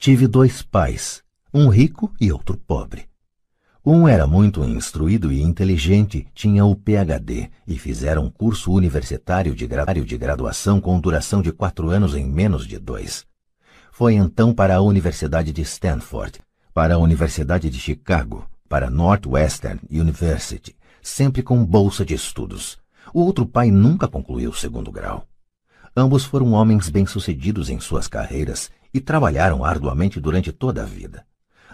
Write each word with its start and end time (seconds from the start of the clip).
Tive 0.00 0.28
dois 0.28 0.62
pais, 0.62 1.24
um 1.52 1.68
rico 1.68 2.14
e 2.20 2.30
outro 2.30 2.56
pobre. 2.56 3.06
Um 3.84 4.06
era 4.06 4.28
muito 4.28 4.62
instruído 4.62 5.32
e 5.32 5.42
inteligente, 5.42 6.28
tinha 6.32 6.64
o 6.64 6.76
PhD 6.76 7.50
e 7.66 7.76
fizeram 7.76 8.26
um 8.26 8.30
curso 8.30 8.70
universitário 8.72 9.56
de, 9.56 9.66
de 9.66 10.16
graduação 10.16 10.80
com 10.80 11.00
duração 11.00 11.42
de 11.42 11.50
quatro 11.50 11.90
anos 11.90 12.14
em 12.14 12.24
menos 12.24 12.64
de 12.64 12.78
dois. 12.78 13.26
Foi 13.90 14.14
então 14.14 14.54
para 14.54 14.76
a 14.76 14.80
Universidade 14.80 15.52
de 15.52 15.62
Stanford, 15.62 16.38
para 16.72 16.94
a 16.94 16.98
Universidade 16.98 17.68
de 17.68 17.80
Chicago, 17.80 18.48
para 18.68 18.88
Northwestern 18.88 19.80
University, 19.90 20.76
sempre 21.02 21.42
com 21.42 21.64
bolsa 21.64 22.04
de 22.04 22.14
estudos. 22.14 22.78
O 23.12 23.22
outro 23.22 23.44
pai 23.44 23.72
nunca 23.72 24.06
concluiu 24.06 24.50
o 24.50 24.54
segundo 24.54 24.92
grau. 24.92 25.26
Ambos 25.96 26.24
foram 26.24 26.52
homens 26.52 26.88
bem-sucedidos 26.88 27.68
em 27.68 27.80
suas 27.80 28.06
carreiras 28.06 28.70
e 28.92 29.00
trabalharam 29.00 29.64
arduamente 29.64 30.20
durante 30.20 30.52
toda 30.52 30.82
a 30.82 30.86
vida. 30.86 31.26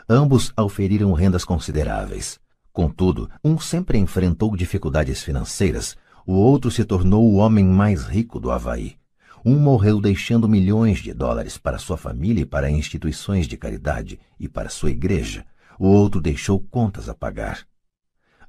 Ambos 0.08 0.52
auferiram 0.56 1.12
rendas 1.12 1.44
consideráveis. 1.44 2.38
Contudo, 2.72 3.30
um 3.42 3.58
sempre 3.58 3.98
enfrentou 3.98 4.56
dificuldades 4.56 5.22
financeiras, 5.22 5.96
o 6.26 6.34
outro 6.34 6.70
se 6.70 6.84
tornou 6.84 7.30
o 7.30 7.36
homem 7.36 7.64
mais 7.64 8.04
rico 8.04 8.40
do 8.40 8.50
Havaí. 8.50 8.96
Um 9.44 9.58
morreu 9.58 10.00
deixando 10.00 10.48
milhões 10.48 10.98
de 11.00 11.12
dólares 11.12 11.58
para 11.58 11.78
sua 11.78 11.96
família 11.98 12.42
e 12.42 12.46
para 12.46 12.70
instituições 12.70 13.46
de 13.46 13.56
caridade 13.56 14.18
e 14.40 14.48
para 14.48 14.70
sua 14.70 14.90
igreja. 14.90 15.44
O 15.78 15.86
outro 15.86 16.20
deixou 16.20 16.58
contas 16.58 17.08
a 17.08 17.14
pagar. 17.14 17.66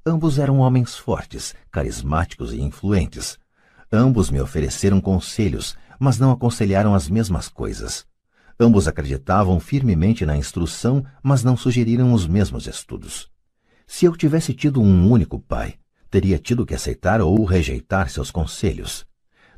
Ambos 0.05 0.39
eram 0.39 0.59
homens 0.59 0.95
fortes, 0.95 1.53
carismáticos 1.69 2.53
e 2.53 2.61
influentes. 2.61 3.37
Ambos 3.91 4.29
me 4.29 4.39
ofereceram 4.39 5.01
conselhos, 5.01 5.75
mas 5.99 6.17
não 6.17 6.31
aconselharam 6.31 6.95
as 6.95 7.09
mesmas 7.09 7.49
coisas. 7.49 8.05
Ambos 8.59 8.87
acreditavam 8.87 9.59
firmemente 9.59 10.25
na 10.25 10.37
instrução, 10.37 11.05
mas 11.21 11.43
não 11.43 11.57
sugeriram 11.57 12.13
os 12.13 12.25
mesmos 12.25 12.67
estudos. 12.67 13.29
Se 13.85 14.05
eu 14.05 14.15
tivesse 14.15 14.53
tido 14.53 14.81
um 14.81 15.11
único 15.11 15.39
pai, 15.39 15.75
teria 16.09 16.39
tido 16.39 16.65
que 16.65 16.73
aceitar 16.73 17.19
ou 17.19 17.43
rejeitar 17.43 18.09
seus 18.09 18.31
conselhos. 18.31 19.05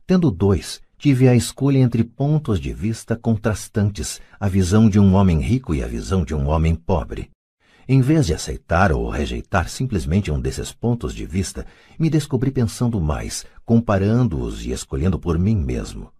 Tendo 0.07 0.31
dois, 0.31 0.81
tive 0.97 1.27
a 1.27 1.35
escolha 1.35 1.77
entre 1.77 2.03
pontos 2.03 2.59
de 2.59 2.73
vista 2.73 3.15
contrastantes, 3.15 4.19
a 4.39 4.47
visão 4.47 4.89
de 4.89 4.99
um 4.99 5.13
homem 5.13 5.39
rico 5.39 5.75
e 5.75 5.83
a 5.83 5.87
visão 5.87 6.25
de 6.25 6.33
um 6.33 6.47
homem 6.47 6.73
pobre. 6.73 7.29
Em 7.87 8.01
vez 8.01 8.25
de 8.25 8.33
aceitar 8.33 8.91
ou 8.91 9.07
rejeitar 9.09 9.69
simplesmente 9.69 10.31
um 10.31 10.41
desses 10.41 10.73
pontos 10.73 11.13
de 11.13 11.25
vista, 11.25 11.65
me 11.97 12.09
descobri 12.09 12.51
pensando 12.51 12.99
mais, 12.99 13.45
comparando-os 13.63 14.65
e 14.65 14.71
escolhendo 14.71 15.19
por 15.19 15.37
mim 15.37 15.55
mesmo. 15.55 16.11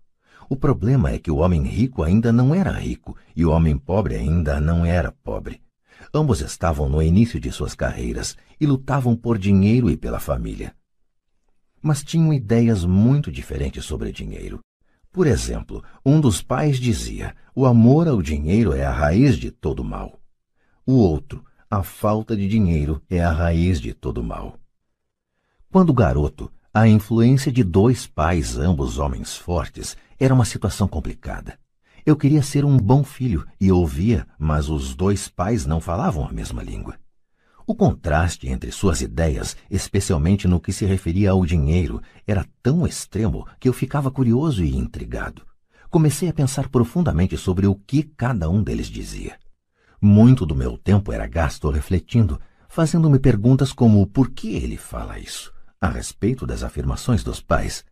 O 0.50 0.56
problema 0.56 1.12
é 1.12 1.20
que 1.20 1.30
o 1.30 1.38
homem 1.38 1.64
rico 1.64 2.04
ainda 2.04 2.32
não 2.32 2.56
era 2.56 2.72
rico 2.72 3.18
e 3.36 3.46
o 3.46 3.52
homem 3.52 3.78
pobre 3.78 4.16
ainda 4.16 4.62
não 4.62 4.86
era 4.86 5.12
pobre. 5.12 5.62
Ambos 6.14 6.42
estavam 6.42 6.88
no 6.88 7.02
início 7.02 7.40
de 7.40 7.52
suas 7.52 7.76
carreiras 7.76 8.38
e 8.60 8.66
lutavam 8.66 9.16
por 9.16 9.38
dinheiro 9.38 9.90
e 9.90 9.98
pela 9.98 10.20
família. 10.20 10.74
Mas 11.82 12.02
tinham 12.02 12.34
ideias 12.34 12.86
muito 12.86 13.32
diferentes 13.32 13.84
sobre 13.84 14.12
dinheiro. 14.12 14.60
Por 15.12 15.28
exemplo, 15.28 15.84
um 16.06 16.20
dos 16.22 16.42
pais 16.42 16.80
dizia: 16.80 17.36
o 17.54 17.66
amor 17.66 18.08
ao 18.08 18.22
dinheiro 18.22 18.74
é 18.74 18.86
a 18.86 18.92
raiz 18.92 19.36
de 19.36 19.52
todo 19.52 19.84
mal. 19.84 20.20
O 20.86 20.94
outro: 20.94 21.44
a 21.70 21.84
falta 21.84 22.38
de 22.38 22.48
dinheiro 22.48 23.02
é 23.10 23.22
a 23.22 23.32
raiz 23.32 23.82
de 23.82 23.94
todo 23.94 24.24
mal. 24.24 24.58
Quando 25.70 25.94
garoto, 25.94 26.50
a 26.74 26.88
influência 26.88 27.52
de 27.52 27.64
dois 27.64 28.08
pais, 28.08 28.58
ambos 28.58 29.00
homens 29.00 29.36
fortes, 29.36 29.98
era 30.20 30.34
uma 30.34 30.46
situação 30.46 30.88
complicada. 30.88 31.58
Eu 32.06 32.16
queria 32.16 32.42
ser 32.42 32.64
um 32.64 32.78
bom 32.78 33.04
filho 33.04 33.46
e 33.60 33.72
ouvia, 33.72 34.26
mas 34.40 34.70
os 34.70 34.96
dois 34.96 35.28
pais 35.28 35.66
não 35.66 35.82
falavam 35.82 36.26
a 36.26 36.32
mesma 36.32 36.64
língua. 36.64 36.96
O 37.66 37.76
contraste 37.76 38.48
entre 38.48 38.72
suas 38.72 39.02
ideias, 39.02 39.58
especialmente 39.70 40.48
no 40.48 40.58
que 40.58 40.72
se 40.72 40.86
referia 40.86 41.32
ao 41.32 41.46
dinheiro, 41.46 42.02
era 42.26 42.48
tão 42.64 42.88
extremo 42.88 43.46
que 43.60 43.68
eu 43.68 43.74
ficava 43.74 44.10
curioso 44.10 44.64
e 44.64 44.74
intrigado. 44.74 45.46
Comecei 45.90 46.30
a 46.30 46.34
pensar 46.34 46.70
profundamente 46.70 47.36
sobre 47.36 47.68
o 47.68 47.76
que 47.76 48.04
cada 48.04 48.50
um 48.50 48.64
deles 48.64 48.88
dizia. 48.88 49.38
Muito 50.02 50.46
do 50.46 50.56
meu 50.56 50.78
tempo 50.78 51.12
era 51.12 51.28
gasto 51.28 51.70
refletindo, 51.70 52.40
fazendo-me 52.70 53.20
perguntas 53.20 53.74
como 53.74 54.08
por 54.08 54.30
que 54.30 54.56
ele 54.56 54.78
fala 54.78 55.20
isso, 55.20 55.52
a 55.82 55.90
respeito 55.90 56.48
das 56.48 56.64
afirmações 56.64 57.22
dos 57.22 57.42
pais, 57.42 57.84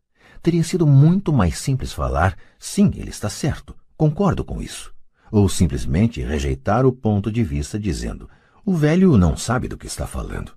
Teria 0.45 0.63
sido 0.63 0.85
muito 0.85 1.33
mais 1.33 1.57
simples 1.57 1.91
falar: 1.91 2.37
sim, 2.59 2.91
ele 2.97 3.09
está 3.09 3.27
certo, 3.27 3.75
concordo 3.97 4.45
com 4.45 4.61
isso. 4.61 4.93
Ou 5.31 5.49
simplesmente 5.49 6.21
rejeitar 6.21 6.85
o 6.85 6.91
ponto 6.91 7.31
de 7.31 7.43
vista 7.43 7.79
dizendo: 7.79 8.29
o 8.63 8.75
velho 8.75 9.17
não 9.17 9.35
sabe 9.35 9.67
do 9.67 9.75
que 9.75 9.87
está 9.87 10.05
falando. 10.05 10.51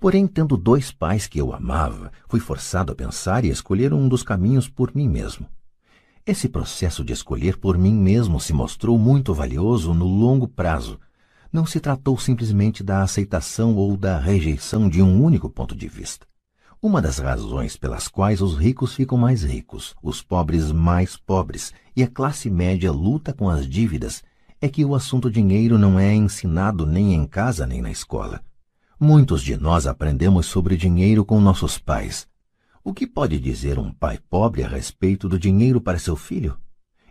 Porém, 0.00 0.26
tendo 0.26 0.56
dois 0.56 0.90
pais 0.90 1.26
que 1.26 1.38
eu 1.38 1.52
amava, 1.52 2.10
fui 2.26 2.40
forçado 2.40 2.90
a 2.90 2.94
pensar 2.94 3.44
e 3.44 3.50
escolher 3.50 3.92
um 3.92 4.08
dos 4.08 4.22
caminhos 4.22 4.66
por 4.66 4.96
mim 4.96 5.10
mesmo. 5.10 5.46
Esse 6.24 6.48
processo 6.48 7.04
de 7.04 7.12
escolher 7.12 7.58
por 7.58 7.76
mim 7.76 7.92
mesmo 7.92 8.40
se 8.40 8.54
mostrou 8.54 8.96
muito 8.96 9.34
valioso 9.34 9.92
no 9.92 10.06
longo 10.06 10.48
prazo. 10.48 10.98
Não 11.52 11.66
se 11.66 11.80
tratou 11.80 12.18
simplesmente 12.18 12.82
da 12.82 13.02
aceitação 13.02 13.76
ou 13.76 13.94
da 13.94 14.18
rejeição 14.18 14.88
de 14.88 15.02
um 15.02 15.22
único 15.22 15.50
ponto 15.50 15.76
de 15.76 15.86
vista. 15.86 16.31
Uma 16.84 17.00
das 17.00 17.18
razões 17.18 17.76
pelas 17.76 18.08
quais 18.08 18.40
os 18.42 18.58
ricos 18.58 18.92
ficam 18.96 19.16
mais 19.16 19.44
ricos, 19.44 19.94
os 20.02 20.20
pobres 20.20 20.72
mais 20.72 21.16
pobres 21.16 21.72
e 21.94 22.02
a 22.02 22.08
classe 22.08 22.50
média 22.50 22.90
luta 22.90 23.32
com 23.32 23.48
as 23.48 23.68
dívidas 23.68 24.20
é 24.60 24.68
que 24.68 24.84
o 24.84 24.92
assunto 24.92 25.30
dinheiro 25.30 25.78
não 25.78 25.96
é 25.96 26.12
ensinado 26.12 26.84
nem 26.84 27.14
em 27.14 27.24
casa 27.24 27.68
nem 27.68 27.80
na 27.80 27.88
escola. 27.88 28.42
Muitos 28.98 29.44
de 29.44 29.56
nós 29.56 29.86
aprendemos 29.86 30.46
sobre 30.46 30.76
dinheiro 30.76 31.24
com 31.24 31.40
nossos 31.40 31.78
pais. 31.78 32.26
O 32.82 32.92
que 32.92 33.06
pode 33.06 33.38
dizer 33.38 33.78
um 33.78 33.92
pai 33.92 34.18
pobre 34.28 34.64
a 34.64 34.68
respeito 34.68 35.28
do 35.28 35.38
dinheiro 35.38 35.80
para 35.80 36.00
seu 36.00 36.16
filho? 36.16 36.58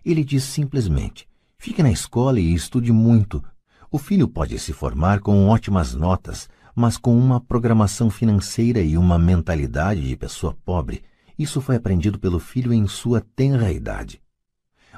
Ele 0.03 0.25
diz 0.25 0.43
simplesmente: 0.43 1.29
fique 1.57 1.81
na 1.81 1.89
escola 1.89 2.41
e 2.41 2.53
estude 2.53 2.91
muito. 2.91 3.41
O 3.89 3.97
filho 3.97 4.27
pode 4.27 4.59
se 4.59 4.73
formar 4.73 5.21
com 5.21 5.47
ótimas 5.47 5.95
notas, 5.95 6.49
mas 6.75 6.97
com 6.97 7.17
uma 7.17 7.39
programação 7.39 8.09
financeira 8.09 8.81
e 8.81 8.97
uma 8.97 9.17
mentalidade 9.17 10.07
de 10.07 10.15
pessoa 10.15 10.55
pobre. 10.65 11.03
Isso 11.37 11.61
foi 11.61 11.75
aprendido 11.75 12.19
pelo 12.19 12.39
filho 12.39 12.73
em 12.73 12.87
sua 12.87 13.21
tenra 13.35 13.71
idade. 13.71 14.21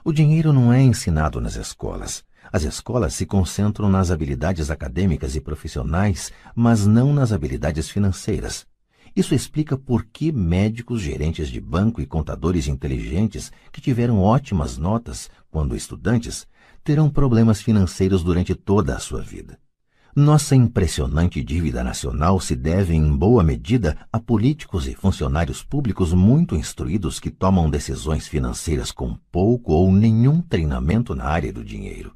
O 0.03 0.11
dinheiro 0.11 0.51
não 0.51 0.73
é 0.73 0.81
ensinado 0.81 1.39
nas 1.39 1.55
escolas. 1.55 2.23
As 2.51 2.63
escolas 2.63 3.13
se 3.13 3.25
concentram 3.25 3.89
nas 3.89 4.11
habilidades 4.11 4.69
acadêmicas 4.69 5.35
e 5.35 5.41
profissionais, 5.41 6.31
mas 6.55 6.85
não 6.85 7.13
nas 7.13 7.31
habilidades 7.31 7.89
financeiras. 7.89 8.67
Isso 9.15 9.35
explica 9.35 9.77
por 9.77 10.05
que 10.05 10.31
médicos, 10.31 10.99
gerentes 11.01 11.47
de 11.47 11.61
banco 11.61 12.01
e 12.01 12.05
contadores 12.05 12.67
inteligentes 12.67 13.51
que 13.71 13.79
tiveram 13.79 14.19
ótimas 14.19 14.77
notas 14.77 15.29
quando 15.51 15.75
estudantes 15.75 16.47
terão 16.83 17.09
problemas 17.09 17.61
financeiros 17.61 18.23
durante 18.23 18.55
toda 18.55 18.95
a 18.95 18.99
sua 18.99 19.21
vida. 19.21 19.57
Nossa 20.15 20.55
impressionante 20.55 21.43
dívida 21.43 21.83
nacional 21.83 22.39
se 22.39 22.55
deve, 22.55 22.93
em 22.93 23.17
boa 23.17 23.43
medida, 23.43 23.97
a 24.13 24.19
políticos 24.19 24.87
e 24.87 24.93
funcionários 24.93 25.63
públicos 25.63 26.13
muito 26.13 26.55
instruídos 26.55 27.19
que 27.19 27.31
tomam 27.31 27.67
decisões 27.67 28.27
financeiras 28.27 28.91
com 28.91 29.17
pouco 29.31 29.71
ou 29.73 29.91
nenhum 29.91 30.39
treinamento 30.39 31.15
na 31.15 31.25
área 31.25 31.51
do 31.51 31.63
dinheiro. 31.63 32.13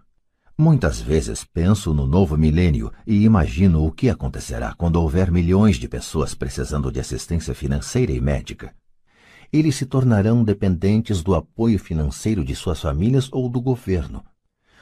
Muitas 0.56 1.02
vezes 1.02 1.44
penso 1.44 1.92
no 1.92 2.06
novo 2.06 2.38
milênio 2.38 2.92
e 3.06 3.24
imagino 3.24 3.84
o 3.84 3.92
que 3.92 4.12
acontecerá 4.12 4.76
quando 4.76 4.98
houver 4.98 5.32
milhões 5.32 5.78
de 5.78 5.88
pessoas 5.88 6.36
precisando 6.36 6.92
de 6.92 7.00
assistência 7.00 7.56
financeira 7.56 8.12
e 8.12 8.22
médica. 8.22 8.76
Eles 9.52 9.76
se 9.76 9.88
tornarão 9.88 10.44
dependentes 10.44 11.24
do 11.24 11.34
apoio 11.34 11.80
financeiro 11.80 12.46
de 12.46 12.54
suas 12.54 12.80
famílias 12.80 13.28
ou 13.32 13.50
do 13.50 13.60
governo, 13.60 14.24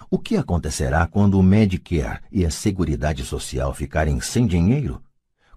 o 0.09 0.19
que 0.19 0.37
acontecerá 0.37 1.07
quando 1.07 1.39
o 1.39 1.43
Medicare 1.43 2.19
e 2.31 2.45
a 2.45 2.51
Seguridade 2.51 3.23
Social 3.25 3.73
ficarem 3.73 4.21
sem 4.21 4.45
dinheiro? 4.45 5.01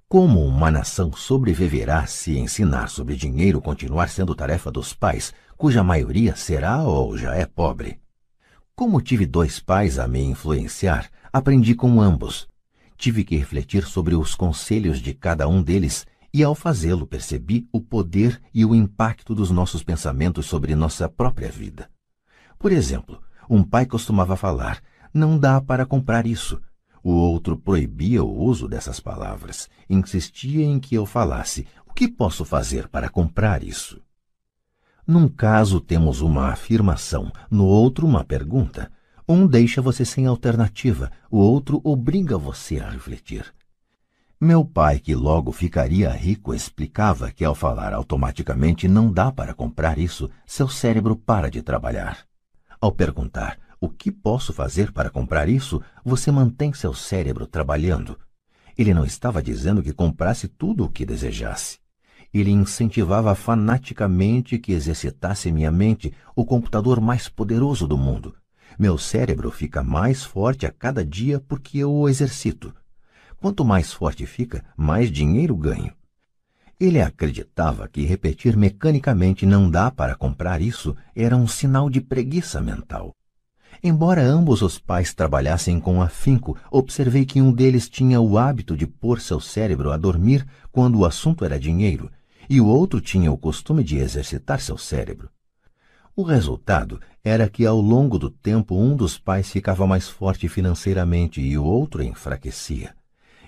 Como 0.08 0.42
uma 0.44 0.70
nação 0.70 1.12
sobreviverá 1.12 2.06
se 2.06 2.38
ensinar 2.38 2.88
sobre 2.88 3.14
dinheiro 3.14 3.60
continuar 3.60 4.08
sendo 4.08 4.34
tarefa 4.34 4.70
dos 4.70 4.94
pais, 4.94 5.34
cuja 5.56 5.84
maioria 5.84 6.34
será 6.34 6.82
ou 6.82 7.16
já 7.18 7.34
é 7.34 7.44
pobre? 7.44 8.00
Como 8.74 9.02
tive 9.02 9.26
dois 9.26 9.60
pais 9.60 9.98
a 9.98 10.08
me 10.08 10.22
influenciar, 10.22 11.10
aprendi 11.30 11.74
com 11.74 12.00
ambos. 12.00 12.48
Tive 12.96 13.24
que 13.24 13.36
refletir 13.36 13.84
sobre 13.84 14.14
os 14.14 14.34
conselhos 14.34 14.98
de 14.98 15.12
cada 15.12 15.46
um 15.46 15.62
deles 15.62 16.06
e, 16.32 16.42
ao 16.42 16.54
fazê-lo, 16.54 17.06
percebi 17.06 17.68
o 17.70 17.80
poder 17.80 18.40
e 18.54 18.64
o 18.64 18.74
impacto 18.74 19.34
dos 19.34 19.50
nossos 19.50 19.82
pensamentos 19.82 20.46
sobre 20.46 20.74
nossa 20.74 21.08
própria 21.08 21.50
vida. 21.50 21.90
Por 22.58 22.72
exemplo, 22.72 23.20
um 23.48 23.62
pai 23.62 23.86
costumava 23.86 24.36
falar: 24.36 24.82
não 25.12 25.38
dá 25.38 25.60
para 25.60 25.86
comprar 25.86 26.26
isso. 26.26 26.60
O 27.02 27.12
outro 27.12 27.56
proibia 27.56 28.22
o 28.22 28.42
uso 28.42 28.68
dessas 28.68 29.00
palavras, 29.00 29.68
insistia 29.88 30.64
em 30.64 30.78
que 30.78 30.94
eu 30.94 31.06
falasse: 31.06 31.66
o 31.86 31.94
que 31.94 32.08
posso 32.08 32.44
fazer 32.44 32.88
para 32.88 33.08
comprar 33.08 33.62
isso? 33.62 34.00
Num 35.06 35.26
caso 35.26 35.80
temos 35.80 36.20
uma 36.20 36.48
afirmação, 36.48 37.32
no 37.50 37.64
outro 37.64 38.06
uma 38.06 38.24
pergunta. 38.24 38.92
Um 39.26 39.46
deixa 39.46 39.80
você 39.80 40.04
sem 40.04 40.26
alternativa, 40.26 41.10
o 41.30 41.38
outro 41.38 41.80
obriga 41.84 42.36
você 42.36 42.78
a 42.78 42.90
refletir. 42.90 43.54
Meu 44.40 44.64
pai, 44.64 44.98
que 45.00 45.14
logo 45.14 45.50
ficaria 45.50 46.10
rico, 46.10 46.54
explicava 46.54 47.32
que 47.32 47.44
ao 47.44 47.54
falar 47.54 47.92
automaticamente 47.92 48.86
não 48.86 49.10
dá 49.10 49.32
para 49.32 49.52
comprar 49.52 49.98
isso, 49.98 50.30
seu 50.46 50.68
cérebro 50.68 51.16
para 51.16 51.50
de 51.50 51.60
trabalhar. 51.60 52.27
Ao 52.80 52.92
perguntar 52.92 53.58
o 53.80 53.88
que 53.88 54.10
posso 54.10 54.52
fazer 54.52 54.92
para 54.92 55.10
comprar 55.10 55.48
isso, 55.48 55.82
você 56.04 56.30
mantém 56.30 56.72
seu 56.72 56.94
cérebro 56.94 57.46
trabalhando. 57.46 58.18
Ele 58.76 58.94
não 58.94 59.04
estava 59.04 59.42
dizendo 59.42 59.82
que 59.82 59.92
comprasse 59.92 60.46
tudo 60.46 60.84
o 60.84 60.88
que 60.88 61.04
desejasse. 61.04 61.78
Ele 62.32 62.50
incentivava 62.50 63.34
fanaticamente 63.34 64.58
que 64.58 64.72
exercitasse 64.72 65.50
minha 65.50 65.72
mente, 65.72 66.12
o 66.36 66.44
computador 66.44 67.00
mais 67.00 67.28
poderoso 67.28 67.86
do 67.88 67.98
mundo. 67.98 68.34
Meu 68.78 68.96
cérebro 68.96 69.50
fica 69.50 69.82
mais 69.82 70.22
forte 70.22 70.64
a 70.64 70.70
cada 70.70 71.04
dia 71.04 71.40
porque 71.40 71.78
eu 71.78 71.92
o 71.92 72.08
exercito. 72.08 72.72
Quanto 73.40 73.64
mais 73.64 73.92
forte 73.92 74.24
fica, 74.24 74.64
mais 74.76 75.10
dinheiro 75.10 75.56
ganho. 75.56 75.92
Ele 76.80 77.00
acreditava 77.00 77.88
que 77.88 78.04
repetir 78.04 78.56
mecanicamente 78.56 79.44
não 79.44 79.68
dá 79.68 79.90
para 79.90 80.14
comprar 80.14 80.62
isso 80.62 80.94
era 81.14 81.36
um 81.36 81.48
sinal 81.48 81.90
de 81.90 82.00
preguiça 82.00 82.60
mental. 82.60 83.12
Embora 83.82 84.22
ambos 84.22 84.62
os 84.62 84.78
pais 84.78 85.12
trabalhassem 85.12 85.80
com 85.80 86.00
afinco, 86.00 86.56
observei 86.70 87.24
que 87.24 87.42
um 87.42 87.52
deles 87.52 87.88
tinha 87.88 88.20
o 88.20 88.38
hábito 88.38 88.76
de 88.76 88.86
pôr 88.86 89.20
seu 89.20 89.40
cérebro 89.40 89.90
a 89.90 89.96
dormir 89.96 90.46
quando 90.70 91.00
o 91.00 91.04
assunto 91.04 91.44
era 91.44 91.58
dinheiro, 91.58 92.10
e 92.48 92.60
o 92.60 92.66
outro 92.66 93.00
tinha 93.00 93.30
o 93.32 93.36
costume 93.36 93.82
de 93.82 93.98
exercitar 93.98 94.60
seu 94.60 94.78
cérebro. 94.78 95.28
O 96.14 96.22
resultado 96.22 97.00
era 97.24 97.48
que, 97.48 97.66
ao 97.66 97.80
longo 97.80 98.18
do 98.18 98.30
tempo, 98.30 98.76
um 98.76 98.96
dos 98.96 99.18
pais 99.18 99.50
ficava 99.50 99.86
mais 99.86 100.08
forte 100.08 100.48
financeiramente 100.48 101.40
e 101.40 101.58
o 101.58 101.64
outro 101.64 102.02
enfraquecia. 102.02 102.97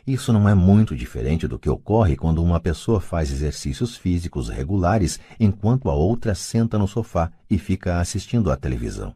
Isso 0.07 0.33
não 0.33 0.49
é 0.49 0.55
muito 0.55 0.97
diferente 0.97 1.47
do 1.47 1.59
que 1.59 1.69
ocorre 1.69 2.17
quando 2.17 2.43
uma 2.43 2.59
pessoa 2.59 3.01
faz 3.01 3.31
exercícios 3.31 3.97
físicos 3.97 4.49
regulares 4.49 5.21
enquanto 5.39 5.91
a 5.91 5.95
outra 5.95 6.35
senta 6.35 6.79
no 6.79 6.89
sofá 6.89 7.31
e 7.49 7.59
fica 7.59 8.01
assistindo 8.01 8.51
à 8.51 8.57
televisão. 8.57 9.15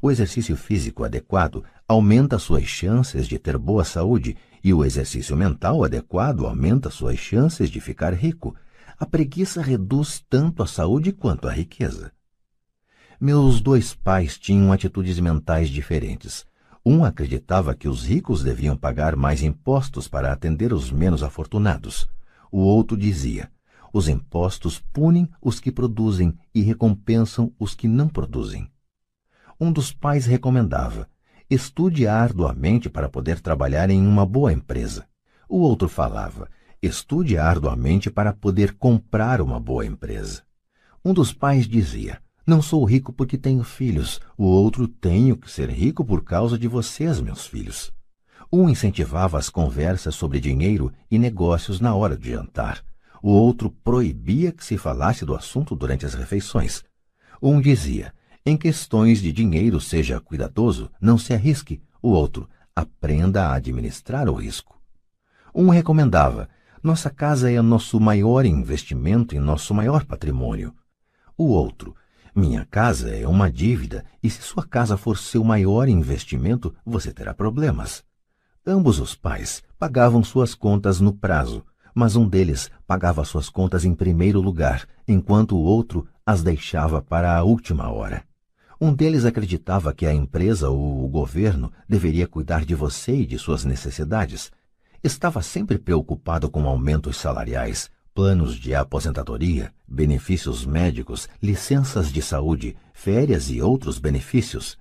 O 0.00 0.10
exercício 0.10 0.56
físico 0.56 1.04
adequado 1.04 1.64
aumenta 1.86 2.38
suas 2.38 2.64
chances 2.64 3.26
de 3.26 3.38
ter 3.38 3.58
boa 3.58 3.84
saúde 3.84 4.36
e 4.62 4.72
o 4.72 4.84
exercício 4.84 5.36
mental 5.36 5.84
adequado 5.84 6.46
aumenta 6.46 6.90
suas 6.90 7.18
chances 7.18 7.68
de 7.68 7.80
ficar 7.80 8.14
rico. 8.14 8.54
A 8.98 9.04
preguiça 9.04 9.60
reduz 9.60 10.24
tanto 10.30 10.62
a 10.62 10.66
saúde 10.66 11.12
quanto 11.12 11.48
a 11.48 11.52
riqueza. 11.52 12.12
Meus 13.20 13.60
dois 13.60 13.94
pais 13.94 14.38
tinham 14.38 14.72
atitudes 14.72 15.18
mentais 15.18 15.68
diferentes. 15.68 16.46
Um 16.84 17.04
acreditava 17.04 17.74
que 17.74 17.88
os 17.88 18.04
ricos 18.04 18.42
deviam 18.42 18.76
pagar 18.76 19.14
mais 19.14 19.42
impostos 19.42 20.08
para 20.08 20.32
atender 20.32 20.72
os 20.72 20.90
menos 20.90 21.22
afortunados. 21.22 22.08
O 22.50 22.58
outro 22.58 22.96
dizia: 22.96 23.50
os 23.92 24.08
impostos 24.08 24.80
punem 24.92 25.28
os 25.40 25.60
que 25.60 25.70
produzem 25.70 26.36
e 26.54 26.62
recompensam 26.62 27.52
os 27.58 27.74
que 27.74 27.86
não 27.86 28.08
produzem. 28.08 28.70
Um 29.60 29.70
dos 29.70 29.92
pais 29.92 30.24
recomendava: 30.24 31.08
estude 31.48 32.06
arduamente 32.06 32.88
para 32.88 33.08
poder 33.08 33.40
trabalhar 33.40 33.90
em 33.90 34.04
uma 34.04 34.24
boa 34.24 34.52
empresa. 34.52 35.06
O 35.48 35.58
outro 35.58 35.88
falava: 35.88 36.48
estude 36.80 37.36
arduamente 37.36 38.10
para 38.10 38.32
poder 38.32 38.74
comprar 38.76 39.42
uma 39.42 39.60
boa 39.60 39.84
empresa. 39.84 40.42
Um 41.04 41.12
dos 41.12 41.32
pais 41.32 41.68
dizia: 41.68 42.21
não 42.46 42.60
sou 42.60 42.84
rico 42.84 43.12
porque 43.12 43.38
tenho 43.38 43.62
filhos. 43.62 44.20
O 44.36 44.44
outro 44.44 44.88
tenho 44.88 45.36
que 45.36 45.50
ser 45.50 45.70
rico 45.70 46.04
por 46.04 46.24
causa 46.24 46.58
de 46.58 46.66
vocês, 46.66 47.20
meus 47.20 47.46
filhos. 47.46 47.92
Um 48.52 48.68
incentivava 48.68 49.38
as 49.38 49.48
conversas 49.48 50.14
sobre 50.14 50.40
dinheiro 50.40 50.92
e 51.10 51.18
negócios 51.18 51.80
na 51.80 51.94
hora 51.94 52.16
de 52.16 52.30
jantar. 52.30 52.84
O 53.22 53.30
outro 53.30 53.70
proibia 53.70 54.50
que 54.50 54.64
se 54.64 54.76
falasse 54.76 55.24
do 55.24 55.34
assunto 55.34 55.76
durante 55.76 56.04
as 56.04 56.14
refeições. 56.14 56.82
Um 57.40 57.60
dizia: 57.60 58.12
em 58.44 58.56
questões 58.56 59.22
de 59.22 59.32
dinheiro, 59.32 59.80
seja 59.80 60.20
cuidadoso, 60.20 60.90
não 61.00 61.16
se 61.16 61.32
arrisque. 61.32 61.80
O 62.02 62.08
outro, 62.08 62.48
aprenda 62.74 63.46
a 63.46 63.54
administrar 63.54 64.28
o 64.28 64.34
risco. 64.34 64.76
Um 65.54 65.68
recomendava: 65.68 66.48
nossa 66.82 67.08
casa 67.08 67.52
é 67.52 67.62
nosso 67.62 68.00
maior 68.00 68.44
investimento 68.44 69.36
e 69.36 69.38
nosso 69.38 69.72
maior 69.72 70.04
patrimônio. 70.04 70.74
O 71.38 71.44
outro, 71.44 71.94
minha 72.34 72.64
casa 72.64 73.10
é 73.14 73.28
uma 73.28 73.50
dívida 73.50 74.04
e 74.22 74.30
se 74.30 74.40
sua 74.40 74.66
casa 74.66 74.96
for 74.96 75.18
seu 75.18 75.44
maior 75.44 75.86
investimento, 75.86 76.74
você 76.84 77.12
terá 77.12 77.34
problemas. 77.34 78.02
Ambos 78.66 78.98
os 78.98 79.14
pais 79.14 79.62
pagavam 79.78 80.24
suas 80.24 80.54
contas 80.54 80.98
no 80.98 81.12
prazo, 81.12 81.62
mas 81.94 82.16
um 82.16 82.26
deles 82.26 82.70
pagava 82.86 83.22
suas 83.24 83.50
contas 83.50 83.84
em 83.84 83.94
primeiro 83.94 84.40
lugar, 84.40 84.86
enquanto 85.06 85.56
o 85.56 85.62
outro 85.62 86.06
as 86.24 86.42
deixava 86.42 87.02
para 87.02 87.36
a 87.36 87.42
última 87.42 87.90
hora. 87.90 88.24
Um 88.80 88.94
deles 88.94 89.24
acreditava 89.24 89.92
que 89.92 90.06
a 90.06 90.14
empresa 90.14 90.70
ou 90.70 91.04
o 91.04 91.08
governo 91.08 91.70
deveria 91.88 92.26
cuidar 92.26 92.64
de 92.64 92.74
você 92.74 93.14
e 93.16 93.26
de 93.26 93.38
suas 93.38 93.64
necessidades. 93.64 94.50
Estava 95.04 95.42
sempre 95.42 95.78
preocupado 95.78 96.50
com 96.50 96.66
aumentos 96.66 97.16
salariais, 97.18 97.90
planos 98.14 98.56
de 98.56 98.74
aposentadoria, 98.74 99.72
benefícios 99.88 100.66
médicos, 100.66 101.28
licenças 101.42 102.12
de 102.12 102.20
saúde, 102.20 102.76
férias 102.92 103.50
e 103.50 103.62
outros 103.62 103.98
benefícios. 103.98 104.76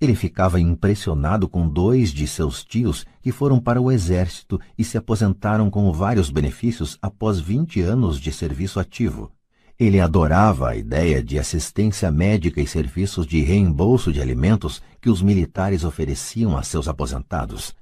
Ele 0.00 0.14
ficava 0.14 0.60
impressionado 0.60 1.48
com 1.48 1.68
dois 1.68 2.10
de 2.10 2.26
seus 2.26 2.62
tios 2.62 3.06
que 3.22 3.32
foram 3.32 3.58
para 3.58 3.80
o 3.80 3.90
exército 3.90 4.60
e 4.76 4.84
se 4.84 4.96
aposentaram 4.96 5.70
com 5.70 5.90
vários 5.92 6.30
benefícios 6.30 6.98
após 7.00 7.40
20 7.40 7.80
anos 7.80 8.20
de 8.20 8.30
serviço 8.30 8.78
ativo. 8.78 9.32
Ele 9.78 9.98
adorava 9.98 10.70
a 10.70 10.76
ideia 10.76 11.22
de 11.22 11.38
assistência 11.38 12.10
médica 12.10 12.60
e 12.60 12.66
serviços 12.66 13.26
de 13.26 13.40
reembolso 13.40 14.12
de 14.12 14.20
alimentos 14.20 14.82
que 15.00 15.08
os 15.08 15.22
militares 15.22 15.84
ofereciam 15.84 16.56
a 16.56 16.62
seus 16.62 16.86
aposentados. 16.86 17.74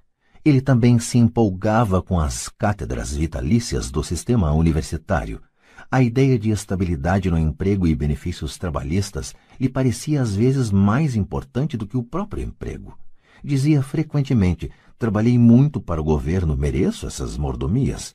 Ele 0.46 0.60
também 0.60 0.96
se 1.00 1.18
empolgava 1.18 2.00
com 2.00 2.20
as 2.20 2.48
cátedras 2.48 3.12
vitalícias 3.12 3.90
do 3.90 4.04
sistema 4.04 4.52
universitário. 4.52 5.42
A 5.90 6.00
ideia 6.00 6.38
de 6.38 6.50
estabilidade 6.50 7.28
no 7.28 7.36
emprego 7.36 7.84
e 7.84 7.96
benefícios 7.96 8.56
trabalhistas 8.56 9.34
lhe 9.58 9.68
parecia 9.68 10.22
às 10.22 10.36
vezes 10.36 10.70
mais 10.70 11.16
importante 11.16 11.76
do 11.76 11.84
que 11.84 11.96
o 11.96 12.02
próprio 12.04 12.44
emprego. 12.44 12.96
Dizia 13.42 13.82
frequentemente: 13.82 14.70
Trabalhei 14.96 15.36
muito 15.36 15.80
para 15.80 16.00
o 16.00 16.04
governo, 16.04 16.56
mereço 16.56 17.08
essas 17.08 17.36
mordomias. 17.36 18.14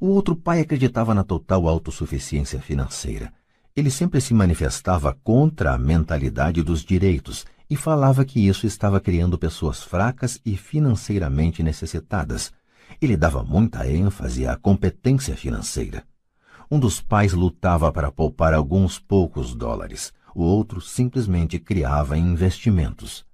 O 0.00 0.08
outro 0.08 0.34
pai 0.34 0.58
acreditava 0.58 1.14
na 1.14 1.22
total 1.22 1.68
autossuficiência 1.68 2.60
financeira. 2.60 3.32
Ele 3.76 3.92
sempre 3.92 4.20
se 4.20 4.34
manifestava 4.34 5.16
contra 5.22 5.72
a 5.72 5.78
mentalidade 5.78 6.64
dos 6.64 6.84
direitos 6.84 7.46
e 7.74 7.76
falava 7.76 8.24
que 8.24 8.38
isso 8.38 8.68
estava 8.68 9.00
criando 9.00 9.36
pessoas 9.36 9.82
fracas 9.82 10.40
e 10.46 10.56
financeiramente 10.56 11.60
necessitadas. 11.60 12.52
Ele 13.02 13.16
dava 13.16 13.42
muita 13.42 13.84
ênfase 13.90 14.46
à 14.46 14.56
competência 14.56 15.34
financeira. 15.34 16.04
Um 16.70 16.78
dos 16.78 17.00
pais 17.00 17.32
lutava 17.32 17.90
para 17.90 18.12
poupar 18.12 18.54
alguns 18.54 19.00
poucos 19.00 19.56
dólares, 19.56 20.12
o 20.36 20.44
outro 20.44 20.80
simplesmente 20.80 21.58
criava 21.58 22.16
investimentos. 22.16 23.26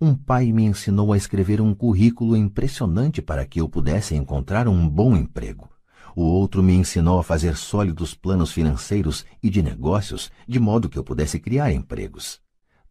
Um 0.00 0.14
pai 0.14 0.52
me 0.52 0.62
ensinou 0.62 1.12
a 1.12 1.16
escrever 1.16 1.60
um 1.60 1.74
currículo 1.74 2.36
impressionante 2.36 3.20
para 3.20 3.44
que 3.44 3.60
eu 3.60 3.68
pudesse 3.68 4.14
encontrar 4.14 4.68
um 4.68 4.88
bom 4.88 5.16
emprego. 5.16 5.68
O 6.14 6.22
outro 6.22 6.62
me 6.62 6.74
ensinou 6.74 7.18
a 7.18 7.24
fazer 7.24 7.56
sólidos 7.56 8.14
planos 8.14 8.52
financeiros 8.52 9.26
e 9.42 9.50
de 9.50 9.64
negócios, 9.64 10.30
de 10.46 10.60
modo 10.60 10.88
que 10.88 10.96
eu 10.96 11.02
pudesse 11.02 11.40
criar 11.40 11.72
empregos. 11.72 12.40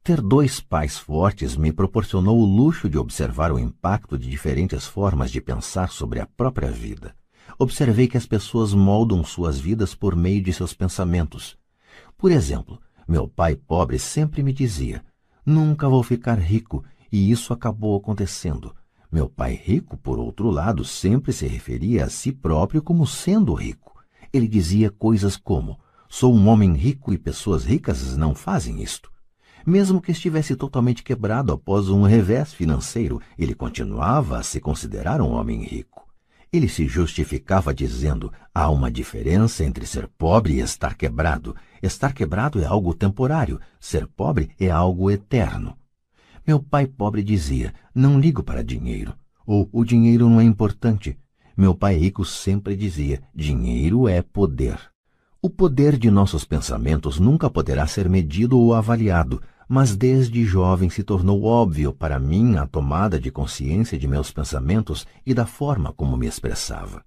Ter 0.07 0.21
dois 0.21 0.61
pais 0.61 0.97
fortes 0.97 1.57
me 1.57 1.69
proporcionou 1.69 2.39
o 2.39 2.45
luxo 2.45 2.89
de 2.89 2.97
observar 2.97 3.51
o 3.51 3.59
impacto 3.59 4.17
de 4.17 4.29
diferentes 4.29 4.85
formas 4.85 5.29
de 5.29 5.41
pensar 5.41 5.89
sobre 5.89 6.21
a 6.21 6.25
própria 6.25 6.71
vida. 6.71 7.13
Observei 7.59 8.07
que 8.07 8.15
as 8.15 8.25
pessoas 8.25 8.73
moldam 8.73 9.21
suas 9.25 9.59
vidas 9.59 9.93
por 9.93 10.15
meio 10.15 10.41
de 10.41 10.53
seus 10.53 10.73
pensamentos. 10.73 11.57
Por 12.17 12.31
exemplo, 12.31 12.79
meu 13.05 13.27
pai 13.27 13.57
pobre 13.57 13.99
sempre 13.99 14.41
me 14.41 14.53
dizia: 14.53 15.03
Nunca 15.45 15.89
vou 15.89 16.01
ficar 16.01 16.39
rico, 16.39 16.85
e 17.11 17.29
isso 17.29 17.51
acabou 17.51 17.97
acontecendo. 17.97 18.73
Meu 19.11 19.27
pai 19.27 19.55
rico, 19.61 19.97
por 19.97 20.19
outro 20.19 20.49
lado, 20.49 20.85
sempre 20.85 21.33
se 21.33 21.45
referia 21.45 22.05
a 22.05 22.09
si 22.09 22.31
próprio 22.31 22.81
como 22.81 23.05
sendo 23.05 23.53
rico. 23.53 23.93
Ele 24.31 24.47
dizia 24.47 24.89
coisas 24.89 25.35
como: 25.35 25.77
Sou 26.07 26.33
um 26.33 26.47
homem 26.47 26.73
rico 26.75 27.11
e 27.11 27.17
pessoas 27.17 27.65
ricas 27.65 28.15
não 28.15 28.33
fazem 28.33 28.81
isto. 28.81 29.16
Mesmo 29.67 30.01
que 30.01 30.13
estivesse 30.13 30.55
totalmente 30.55 31.03
quebrado 31.03 31.51
após 31.51 31.89
um 31.89 32.03
revés 32.03 32.53
financeiro, 32.53 33.21
ele 33.37 33.53
continuava 33.53 34.37
a 34.37 34.41
se 34.41 34.61
considerar 34.61 35.19
um 35.19 35.33
homem 35.33 35.61
rico. 35.61 36.07
Ele 36.53 36.69
se 36.69 36.87
justificava 36.87 37.73
dizendo: 37.73 38.31
há 38.55 38.69
uma 38.69 38.89
diferença 38.89 39.65
entre 39.65 39.85
ser 39.85 40.07
pobre 40.17 40.53
e 40.53 40.59
estar 40.61 40.95
quebrado. 40.95 41.53
Estar 41.83 42.13
quebrado 42.13 42.61
é 42.61 42.65
algo 42.65 42.93
temporário, 42.93 43.59
ser 43.77 44.07
pobre 44.07 44.51
é 44.57 44.69
algo 44.69 45.11
eterno. 45.11 45.77
Meu 46.47 46.61
pai 46.61 46.87
pobre 46.87 47.21
dizia: 47.21 47.73
não 47.93 48.17
ligo 48.17 48.41
para 48.41 48.63
dinheiro, 48.63 49.13
ou 49.45 49.67
o 49.73 49.83
dinheiro 49.83 50.29
não 50.29 50.39
é 50.39 50.45
importante. 50.45 51.19
Meu 51.57 51.75
pai 51.75 51.97
rico 51.97 52.23
sempre 52.23 52.73
dizia: 52.73 53.21
dinheiro 53.35 54.07
é 54.07 54.21
poder. 54.21 54.79
O 55.41 55.49
poder 55.49 55.97
de 55.97 56.09
nossos 56.09 56.45
pensamentos 56.45 57.19
nunca 57.19 57.49
poderá 57.49 57.85
ser 57.85 58.09
medido 58.09 58.57
ou 58.57 58.73
avaliado, 58.73 59.41
mas 59.67 59.95
desde 59.95 60.45
jovem 60.45 60.89
se 60.89 61.03
tornou 61.03 61.43
óbvio 61.43 61.93
para 61.93 62.19
mim 62.19 62.55
a 62.55 62.65
tomada 62.65 63.19
de 63.19 63.29
consciência 63.29 63.97
de 63.97 64.07
meus 64.07 64.31
pensamentos 64.31 65.05
e 65.25 65.33
da 65.33 65.45
forma 65.45 65.91
como 65.91 66.15
me 66.15 66.25
expressava. 66.25 67.03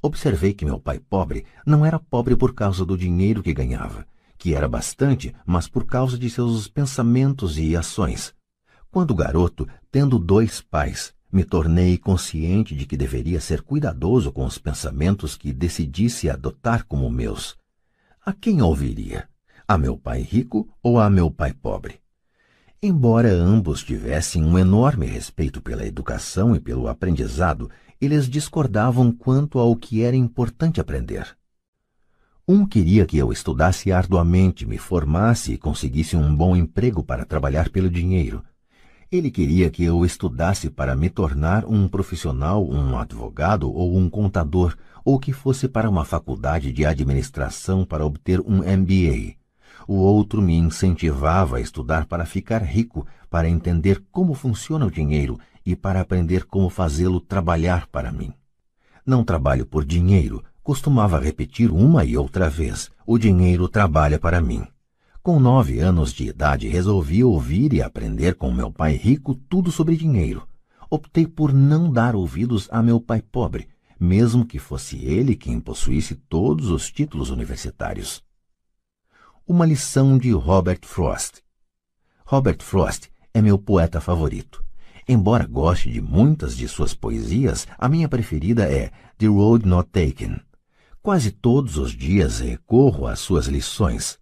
Observei 0.00 0.52
que 0.52 0.64
meu 0.64 0.78
pai 0.78 0.98
pobre 0.98 1.44
não 1.66 1.84
era 1.84 1.98
pobre 1.98 2.36
por 2.36 2.54
causa 2.54 2.84
do 2.84 2.96
dinheiro 2.96 3.42
que 3.42 3.54
ganhava, 3.54 4.06
que 4.36 4.54
era 4.54 4.68
bastante, 4.68 5.34
mas 5.44 5.66
por 5.66 5.84
causa 5.84 6.18
de 6.18 6.30
seus 6.30 6.68
pensamentos 6.68 7.58
e 7.58 7.74
ações. 7.74 8.34
Quando 8.90 9.14
garoto, 9.14 9.66
tendo 9.90 10.18
dois 10.18 10.60
pais, 10.60 11.12
me 11.30 11.44
tornei 11.44 11.98
consciente 11.98 12.74
de 12.74 12.86
que 12.86 12.96
deveria 12.96 13.40
ser 13.40 13.62
cuidadoso 13.62 14.32
com 14.32 14.46
os 14.46 14.56
pensamentos 14.56 15.36
que 15.36 15.52
decidisse 15.52 16.30
adotar 16.30 16.86
como 16.86 17.10
meus. 17.10 17.56
A 18.24 18.32
quem 18.32 18.62
ouviria? 18.62 19.28
A 19.70 19.76
meu 19.76 19.98
pai 19.98 20.22
rico 20.22 20.66
ou 20.82 20.98
a 20.98 21.10
meu 21.10 21.30
pai 21.30 21.52
pobre. 21.52 22.00
Embora 22.82 23.30
ambos 23.30 23.84
tivessem 23.84 24.42
um 24.42 24.58
enorme 24.58 25.04
respeito 25.04 25.60
pela 25.60 25.84
educação 25.84 26.56
e 26.56 26.60
pelo 26.60 26.88
aprendizado, 26.88 27.70
eles 28.00 28.30
discordavam 28.30 29.12
quanto 29.12 29.58
ao 29.58 29.76
que 29.76 30.02
era 30.02 30.16
importante 30.16 30.80
aprender. 30.80 31.36
Um 32.48 32.64
queria 32.64 33.04
que 33.04 33.18
eu 33.18 33.30
estudasse 33.30 33.92
arduamente, 33.92 34.64
me 34.64 34.78
formasse 34.78 35.52
e 35.52 35.58
conseguisse 35.58 36.16
um 36.16 36.34
bom 36.34 36.56
emprego 36.56 37.04
para 37.04 37.26
trabalhar 37.26 37.68
pelo 37.68 37.90
dinheiro. 37.90 38.42
Ele 39.12 39.30
queria 39.30 39.68
que 39.68 39.84
eu 39.84 40.02
estudasse 40.02 40.70
para 40.70 40.96
me 40.96 41.10
tornar 41.10 41.66
um 41.66 41.86
profissional, 41.86 42.66
um 42.66 42.96
advogado 42.96 43.70
ou 43.70 43.98
um 43.98 44.08
contador, 44.08 44.74
ou 45.04 45.18
que 45.18 45.32
fosse 45.32 45.68
para 45.68 45.90
uma 45.90 46.06
faculdade 46.06 46.72
de 46.72 46.86
administração 46.86 47.84
para 47.84 48.06
obter 48.06 48.40
um 48.40 48.62
MBA. 48.62 49.37
O 49.90 49.94
outro 49.94 50.42
me 50.42 50.54
incentivava 50.54 51.56
a 51.56 51.60
estudar 51.62 52.04
para 52.04 52.26
ficar 52.26 52.62
rico, 52.62 53.06
para 53.30 53.48
entender 53.48 54.04
como 54.12 54.34
funciona 54.34 54.84
o 54.84 54.90
dinheiro 54.90 55.40
e 55.64 55.74
para 55.74 56.02
aprender 56.02 56.44
como 56.44 56.68
fazê-lo 56.68 57.22
trabalhar 57.22 57.86
para 57.86 58.12
mim. 58.12 58.34
Não 59.06 59.24
trabalho 59.24 59.64
por 59.64 59.86
dinheiro, 59.86 60.44
costumava 60.62 61.18
repetir 61.18 61.70
uma 61.70 62.04
e 62.04 62.18
outra 62.18 62.50
vez: 62.50 62.90
o 63.06 63.16
dinheiro 63.16 63.66
trabalha 63.66 64.18
para 64.18 64.42
mim. 64.42 64.62
Com 65.22 65.40
nove 65.40 65.80
anos 65.80 66.12
de 66.12 66.28
idade, 66.28 66.68
resolvi 66.68 67.24
ouvir 67.24 67.72
e 67.72 67.80
aprender 67.80 68.34
com 68.34 68.52
meu 68.52 68.70
pai 68.70 68.92
rico 68.92 69.34
tudo 69.34 69.72
sobre 69.72 69.96
dinheiro. 69.96 70.46
Optei 70.90 71.26
por 71.26 71.50
não 71.50 71.90
dar 71.90 72.14
ouvidos 72.14 72.68
a 72.70 72.82
meu 72.82 73.00
pai 73.00 73.22
pobre, 73.22 73.66
mesmo 73.98 74.44
que 74.44 74.58
fosse 74.58 74.98
ele 75.02 75.34
quem 75.34 75.58
possuísse 75.58 76.14
todos 76.14 76.68
os 76.68 76.90
títulos 76.92 77.30
universitários. 77.30 78.27
Uma 79.50 79.64
lição 79.64 80.18
de 80.18 80.30
Robert 80.30 80.80
Frost. 80.82 81.38
Robert 82.26 82.58
Frost 82.60 83.08
é 83.32 83.40
meu 83.40 83.58
poeta 83.58 83.98
favorito. 83.98 84.62
Embora 85.08 85.46
goste 85.46 85.90
de 85.90 86.02
muitas 86.02 86.54
de 86.54 86.68
suas 86.68 86.92
poesias, 86.92 87.66
a 87.78 87.88
minha 87.88 88.10
preferida 88.10 88.70
é 88.70 88.90
The 89.16 89.26
Road 89.26 89.66
Not 89.66 89.88
Taken. 89.88 90.38
Quase 91.00 91.30
todos 91.30 91.78
os 91.78 91.92
dias 91.92 92.40
recorro 92.40 93.06
às 93.06 93.20
suas 93.20 93.46
lições. 93.46 94.18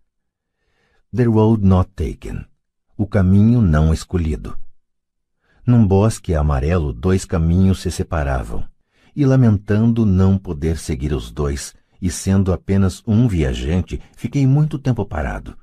The 1.13 1.25
Road 1.25 1.67
Not 1.67 1.91
Taken. 1.97 2.47
O 2.97 3.05
caminho 3.05 3.61
não 3.61 3.93
escolhido. 3.93 4.57
Num 5.67 5.85
bosque 5.85 6.37
amarelo, 6.37 6.93
dois 6.93 7.25
caminhos 7.25 7.81
se 7.81 7.91
separavam, 7.91 8.65
e 9.17 9.27
lamentando 9.27 10.07
não 10.07 10.39
poder 10.39 10.79
seguir 10.79 11.13
os 11.13 11.33
dois, 11.33 11.75
e 12.01 12.11
sendo 12.11 12.53
apenas 12.53 13.03
um 13.07 13.29
viajante, 13.29 14.01
fiquei 14.17 14.47
muito 14.47 14.79
tempo 14.79 15.05
parado. 15.05 15.57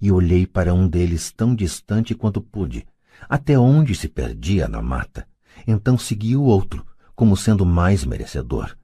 E 0.00 0.10
olhei 0.10 0.46
para 0.46 0.74
um 0.74 0.88
deles 0.88 1.32
tão 1.32 1.54
distante 1.54 2.14
quanto 2.14 2.40
pude, 2.40 2.86
até 3.28 3.58
onde 3.58 3.94
se 3.94 4.08
perdia 4.08 4.68
na 4.68 4.82
mata. 4.82 5.26
Então 5.66 5.96
segui 5.96 6.36
o 6.36 6.42
outro, 6.42 6.84
como 7.14 7.36
sendo 7.36 7.64
mais 7.64 8.04
merecedor. 8.04 8.76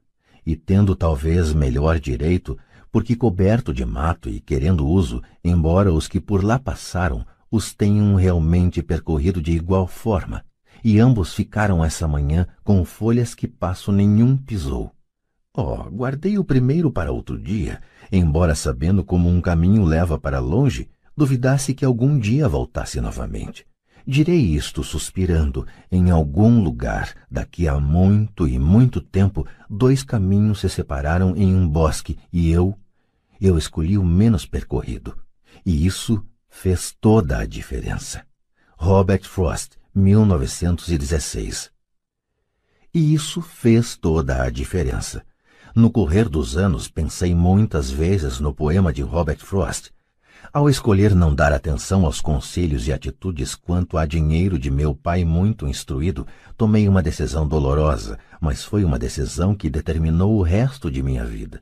E 0.45 0.55
tendo 0.55 0.95
talvez 0.95 1.53
melhor 1.53 1.99
direito, 1.99 2.57
porque 2.91 3.15
coberto 3.15 3.73
de 3.73 3.85
mato 3.85 4.29
e 4.29 4.39
querendo 4.39 4.87
uso, 4.87 5.21
embora 5.43 5.93
os 5.93 6.07
que 6.07 6.19
por 6.19 6.43
lá 6.43 6.57
passaram 6.57 7.25
os 7.51 7.73
tenham 7.73 8.15
realmente 8.15 8.81
percorrido 8.81 9.41
de 9.41 9.51
igual 9.51 9.87
forma, 9.87 10.43
e 10.83 10.99
ambos 10.99 11.33
ficaram 11.33 11.83
essa 11.83 12.07
manhã 12.07 12.47
com 12.63 12.85
folhas 12.85 13.33
que 13.33 13.47
passo 13.47 13.91
nenhum 13.91 14.37
pisou. 14.37 14.93
Oh, 15.61 15.83
guardei 15.91 16.37
o 16.37 16.43
primeiro 16.45 16.89
para 16.89 17.11
outro 17.11 17.37
dia, 17.37 17.81
embora 18.09 18.55
sabendo 18.55 19.03
como 19.03 19.27
um 19.27 19.41
caminho 19.41 19.83
leva 19.83 20.17
para 20.17 20.39
longe, 20.39 20.89
duvidasse 21.17 21.73
que 21.73 21.83
algum 21.83 22.17
dia 22.17 22.47
voltasse 22.47 23.01
novamente. 23.01 23.67
Direi 24.07 24.39
isto 24.39 24.85
suspirando, 24.85 25.67
em 25.91 26.11
algum 26.11 26.63
lugar, 26.63 27.13
daqui 27.29 27.67
a 27.67 27.77
muito 27.77 28.47
e 28.47 28.57
muito 28.57 29.01
tempo, 29.01 29.45
dois 29.69 30.01
caminhos 30.01 30.61
se 30.61 30.69
separaram 30.69 31.35
em 31.35 31.53
um 31.53 31.67
bosque 31.67 32.17
e 32.31 32.49
eu, 32.49 32.73
eu 33.41 33.57
escolhi 33.57 33.97
o 33.97 34.05
menos 34.05 34.45
percorrido. 34.45 35.13
E 35.65 35.85
isso 35.85 36.25
fez 36.47 36.95
toda 37.01 37.37
a 37.37 37.45
diferença. 37.45 38.25
Robert 38.77 39.23
Frost, 39.25 39.73
1916. 39.93 41.69
E 42.93 43.13
isso 43.13 43.41
fez 43.41 43.97
toda 43.97 44.41
a 44.41 44.49
diferença. 44.49 45.21
No 45.75 45.91
correr 45.91 46.27
dos 46.27 46.57
anos, 46.57 46.87
pensei 46.87 47.35
muitas 47.35 47.91
vezes 47.91 48.39
no 48.39 48.53
poema 48.53 48.91
de 48.91 49.01
Robert 49.01 49.39
Frost. 49.39 49.91
Ao 50.51 50.67
escolher 50.67 51.13
não 51.13 51.35
dar 51.35 51.53
atenção 51.53 52.05
aos 52.05 52.19
conselhos 52.19 52.87
e 52.87 52.93
atitudes 52.93 53.53
quanto 53.53 53.97
a 53.97 54.05
dinheiro 54.05 54.57
de 54.57 54.71
meu 54.71 54.95
pai 54.95 55.23
muito 55.23 55.67
instruído, 55.67 56.25
tomei 56.57 56.87
uma 56.87 57.03
decisão 57.03 57.47
dolorosa, 57.47 58.17
mas 58.41 58.63
foi 58.63 58.83
uma 58.83 58.97
decisão 58.97 59.53
que 59.53 59.69
determinou 59.69 60.37
o 60.37 60.41
resto 60.41 60.89
de 60.89 61.03
minha 61.03 61.23
vida. 61.23 61.61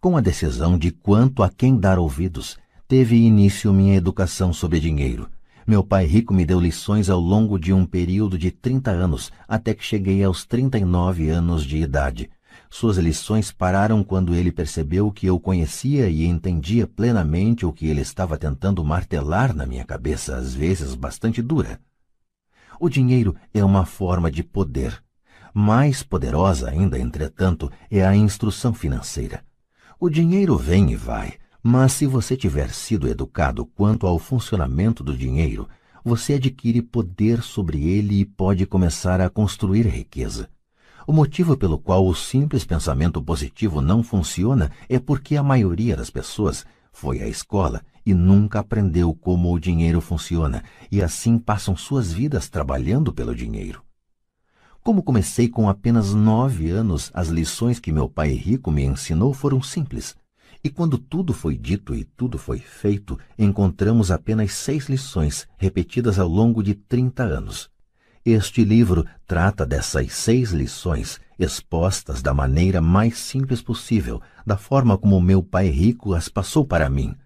Com 0.00 0.16
a 0.16 0.20
decisão 0.20 0.78
de 0.78 0.90
quanto 0.90 1.42
a 1.42 1.50
quem 1.50 1.76
dar 1.76 1.98
ouvidos, 1.98 2.56
teve 2.88 3.16
início 3.16 3.72
minha 3.72 3.96
educação 3.96 4.52
sobre 4.52 4.80
dinheiro. 4.80 5.28
Meu 5.66 5.84
pai 5.84 6.06
rico 6.06 6.32
me 6.32 6.44
deu 6.44 6.58
lições 6.58 7.10
ao 7.10 7.20
longo 7.20 7.58
de 7.58 7.72
um 7.72 7.84
período 7.84 8.38
de 8.38 8.50
30 8.50 8.90
anos, 8.90 9.30
até 9.46 9.74
que 9.74 9.84
cheguei 9.84 10.24
aos 10.24 10.44
39 10.44 11.28
anos 11.28 11.64
de 11.64 11.76
idade. 11.76 12.30
Suas 12.74 12.96
lições 12.96 13.52
pararam 13.52 14.02
quando 14.02 14.34
ele 14.34 14.50
percebeu 14.50 15.12
que 15.12 15.26
eu 15.26 15.38
conhecia 15.38 16.08
e 16.08 16.24
entendia 16.24 16.86
plenamente 16.86 17.66
o 17.66 17.72
que 17.72 17.86
ele 17.86 18.00
estava 18.00 18.38
tentando 18.38 18.82
martelar 18.82 19.54
na 19.54 19.66
minha 19.66 19.84
cabeça, 19.84 20.36
às 20.36 20.54
vezes 20.54 20.94
bastante 20.94 21.42
dura. 21.42 21.78
O 22.80 22.88
dinheiro 22.88 23.36
é 23.52 23.62
uma 23.62 23.84
forma 23.84 24.30
de 24.30 24.42
poder. 24.42 25.04
Mais 25.52 26.02
poderosa 26.02 26.70
ainda, 26.70 26.98
entretanto, 26.98 27.70
é 27.90 28.06
a 28.06 28.16
instrução 28.16 28.72
financeira. 28.72 29.44
O 30.00 30.08
dinheiro 30.08 30.56
vem 30.56 30.92
e 30.92 30.96
vai, 30.96 31.34
mas 31.62 31.92
se 31.92 32.06
você 32.06 32.38
tiver 32.38 32.70
sido 32.70 33.06
educado 33.06 33.66
quanto 33.66 34.06
ao 34.06 34.18
funcionamento 34.18 35.04
do 35.04 35.14
dinheiro, 35.14 35.68
você 36.02 36.34
adquire 36.34 36.80
poder 36.80 37.42
sobre 37.42 37.86
ele 37.86 38.20
e 38.20 38.24
pode 38.24 38.64
começar 38.64 39.20
a 39.20 39.28
construir 39.28 39.86
riqueza. 39.86 40.48
O 41.06 41.12
motivo 41.12 41.56
pelo 41.56 41.78
qual 41.78 42.06
o 42.06 42.14
simples 42.14 42.64
pensamento 42.64 43.20
positivo 43.20 43.80
não 43.80 44.02
funciona 44.02 44.70
é 44.88 44.98
porque 44.98 45.36
a 45.36 45.42
maioria 45.42 45.96
das 45.96 46.10
pessoas 46.10 46.64
foi 46.92 47.20
à 47.20 47.28
escola 47.28 47.82
e 48.04 48.14
nunca 48.14 48.60
aprendeu 48.60 49.14
como 49.14 49.52
o 49.52 49.58
dinheiro 49.58 50.00
funciona, 50.00 50.62
e 50.90 51.02
assim 51.02 51.38
passam 51.38 51.76
suas 51.76 52.12
vidas 52.12 52.48
trabalhando 52.48 53.12
pelo 53.12 53.34
dinheiro. 53.34 53.82
Como 54.82 55.02
comecei 55.02 55.48
com 55.48 55.68
apenas 55.68 56.12
nove 56.12 56.68
anos, 56.70 57.10
as 57.14 57.28
lições 57.28 57.78
que 57.78 57.92
meu 57.92 58.08
pai 58.08 58.32
rico 58.32 58.70
me 58.70 58.84
ensinou 58.84 59.32
foram 59.32 59.62
simples. 59.62 60.16
E 60.64 60.68
quando 60.68 60.98
tudo 60.98 61.32
foi 61.32 61.56
dito 61.56 61.94
e 61.94 62.04
tudo 62.04 62.38
foi 62.38 62.58
feito, 62.58 63.18
encontramos 63.38 64.10
apenas 64.10 64.52
seis 64.52 64.88
lições 64.88 65.46
repetidas 65.56 66.18
ao 66.18 66.28
longo 66.28 66.62
de 66.62 66.74
trinta 66.74 67.22
anos. 67.22 67.70
Este 68.24 68.64
livro 68.64 69.04
trata 69.26 69.66
dessas 69.66 70.12
seis 70.12 70.52
lições 70.52 71.20
expostas 71.36 72.22
da 72.22 72.32
maneira 72.32 72.80
mais 72.80 73.18
simples 73.18 73.60
possível, 73.60 74.22
da 74.46 74.56
forma 74.56 74.96
como 74.96 75.20
meu 75.20 75.42
pai 75.42 75.68
rico 75.68 76.14
as 76.14 76.28
passou 76.28 76.64
para 76.64 76.88
mim. 76.88 77.16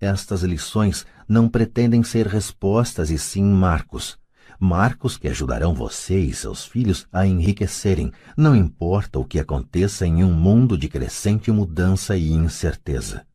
Estas 0.00 0.44
lições 0.44 1.04
não 1.28 1.48
pretendem 1.48 2.04
ser 2.04 2.28
respostas 2.28 3.10
e 3.10 3.18
sim 3.18 3.42
marcos. 3.42 4.16
Marcos 4.60 5.16
que 5.16 5.26
ajudarão 5.26 5.74
você 5.74 6.20
e 6.20 6.32
seus 6.32 6.64
filhos 6.64 7.08
a 7.12 7.26
enriquecerem, 7.26 8.12
não 8.36 8.54
importa 8.54 9.18
o 9.18 9.24
que 9.24 9.40
aconteça 9.40 10.06
em 10.06 10.22
um 10.22 10.32
mundo 10.32 10.78
de 10.78 10.88
crescente 10.88 11.50
mudança 11.50 12.16
e 12.16 12.30
incerteza. 12.30 13.26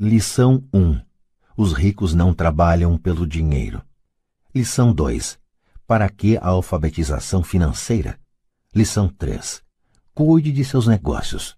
Lição 0.00 0.64
1. 0.72 0.98
Os 1.58 1.74
ricos 1.74 2.14
não 2.14 2.32
trabalham 2.32 2.96
pelo 2.96 3.26
dinheiro. 3.26 3.82
Lição 4.54 4.94
2. 4.94 5.38
Para 5.86 6.08
que 6.10 6.36
a 6.38 6.48
alfabetização 6.48 7.44
financeira? 7.44 8.18
Lição 8.74 9.08
3. 9.08 9.62
Cuide 10.12 10.50
de 10.50 10.64
seus 10.64 10.88
negócios. 10.88 11.56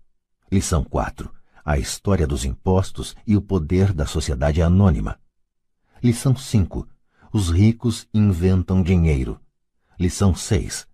Lição 0.52 0.85
4. 0.85 1.32
A 1.64 1.78
história 1.78 2.26
dos 2.26 2.44
impostos 2.44 3.16
e 3.26 3.37
o 3.37 3.40
poder 3.40 3.90
da 3.94 4.04
sociedade 4.04 4.61
anônima. 4.61 5.18
Lição 6.02 6.37
5. 6.37 6.87
Os 7.32 7.49
ricos 7.49 8.06
inventam 8.12 8.82
dinheiro. 8.82 9.40
Lição 9.99 10.35
6. 10.35 10.87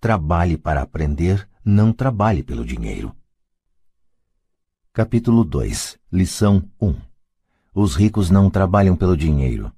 Trabalhe 0.00 0.56
para 0.56 0.80
aprender, 0.80 1.46
não 1.62 1.92
trabalhe 1.92 2.42
pelo 2.42 2.64
dinheiro. 2.64 3.14
Capítulo 4.94 5.44
2. 5.44 5.98
Lição 6.10 6.66
1. 6.80 6.96
Os 7.74 7.94
ricos 7.94 8.30
não 8.30 8.48
trabalham 8.48 8.96
pelo 8.96 9.14
dinheiro. 9.14 9.70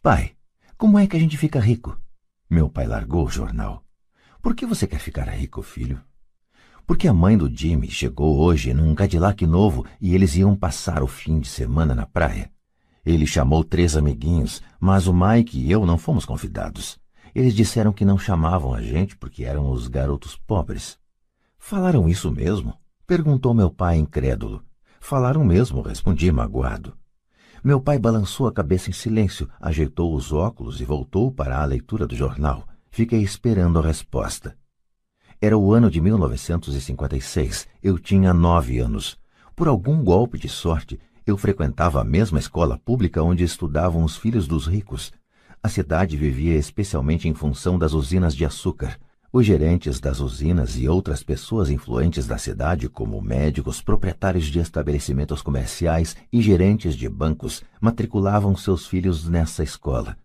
Pai, 0.00 0.36
como 0.82 0.98
é 0.98 1.06
que 1.06 1.16
a 1.16 1.20
gente 1.20 1.38
fica 1.38 1.60
rico? 1.60 1.96
Meu 2.50 2.68
pai 2.68 2.88
largou 2.88 3.24
o 3.24 3.30
jornal. 3.30 3.84
Por 4.42 4.52
que 4.52 4.66
você 4.66 4.84
quer 4.84 4.98
ficar 4.98 5.28
rico, 5.28 5.62
filho? 5.62 6.02
Porque 6.84 7.06
a 7.06 7.14
mãe 7.14 7.38
do 7.38 7.48
Jimmy 7.48 7.88
chegou 7.88 8.40
hoje 8.40 8.74
num 8.74 8.92
Cadillac 8.92 9.46
novo 9.46 9.86
e 10.00 10.12
eles 10.12 10.34
iam 10.34 10.56
passar 10.56 11.00
o 11.00 11.06
fim 11.06 11.38
de 11.38 11.46
semana 11.46 11.94
na 11.94 12.04
praia. 12.04 12.50
Ele 13.06 13.28
chamou 13.28 13.62
três 13.62 13.96
amiguinhos, 13.96 14.60
mas 14.80 15.06
o 15.06 15.14
Mike 15.14 15.56
e 15.56 15.70
eu 15.70 15.86
não 15.86 15.96
fomos 15.96 16.24
convidados. 16.24 16.98
Eles 17.32 17.54
disseram 17.54 17.92
que 17.92 18.04
não 18.04 18.18
chamavam 18.18 18.74
a 18.74 18.82
gente 18.82 19.16
porque 19.16 19.44
eram 19.44 19.70
os 19.70 19.86
garotos 19.86 20.34
pobres. 20.34 20.98
Falaram 21.60 22.08
isso 22.08 22.28
mesmo? 22.32 22.74
Perguntou 23.06 23.54
meu 23.54 23.70
pai 23.70 23.98
incrédulo. 23.98 24.64
Falaram 25.00 25.44
mesmo, 25.44 25.80
respondi 25.80 26.32
magoado. 26.32 26.92
Meu 27.64 27.80
pai 27.80 27.96
balançou 27.96 28.48
a 28.48 28.52
cabeça 28.52 28.90
em 28.90 28.92
silêncio, 28.92 29.48
ajeitou 29.60 30.16
os 30.16 30.32
óculos 30.32 30.80
e 30.80 30.84
voltou 30.84 31.30
para 31.30 31.62
a 31.62 31.64
leitura 31.64 32.08
do 32.08 32.16
jornal. 32.16 32.66
Fiquei 32.90 33.22
esperando 33.22 33.78
a 33.78 33.82
resposta. 33.82 34.56
Era 35.40 35.56
o 35.56 35.72
ano 35.72 35.88
de 35.88 36.00
1956. 36.00 37.68
Eu 37.80 38.00
tinha 38.00 38.34
nove 38.34 38.80
anos. 38.80 39.16
Por 39.54 39.68
algum 39.68 40.02
golpe 40.02 40.40
de 40.40 40.48
sorte, 40.48 40.98
eu 41.24 41.36
frequentava 41.36 42.00
a 42.00 42.04
mesma 42.04 42.40
escola 42.40 42.80
pública 42.84 43.22
onde 43.22 43.44
estudavam 43.44 44.02
os 44.02 44.16
filhos 44.16 44.48
dos 44.48 44.66
ricos. 44.66 45.12
A 45.62 45.68
cidade 45.68 46.16
vivia 46.16 46.56
especialmente 46.56 47.28
em 47.28 47.34
função 47.34 47.78
das 47.78 47.92
usinas 47.92 48.34
de 48.34 48.44
açúcar. 48.44 48.98
Os 49.34 49.46
gerentes 49.46 49.98
das 49.98 50.20
usinas 50.20 50.76
e 50.76 50.86
outras 50.86 51.22
pessoas 51.22 51.70
influentes 51.70 52.26
da 52.26 52.36
cidade, 52.36 52.86
como 52.86 53.18
médicos, 53.22 53.80
proprietários 53.80 54.44
de 54.44 54.58
estabelecimentos 54.58 55.40
comerciais 55.40 56.14
e 56.30 56.42
gerentes 56.42 56.94
de 56.94 57.08
bancos, 57.08 57.62
matriculavam 57.80 58.54
seus 58.54 58.86
filhos 58.86 59.26
nessa 59.26 59.62
escola. 59.62 60.18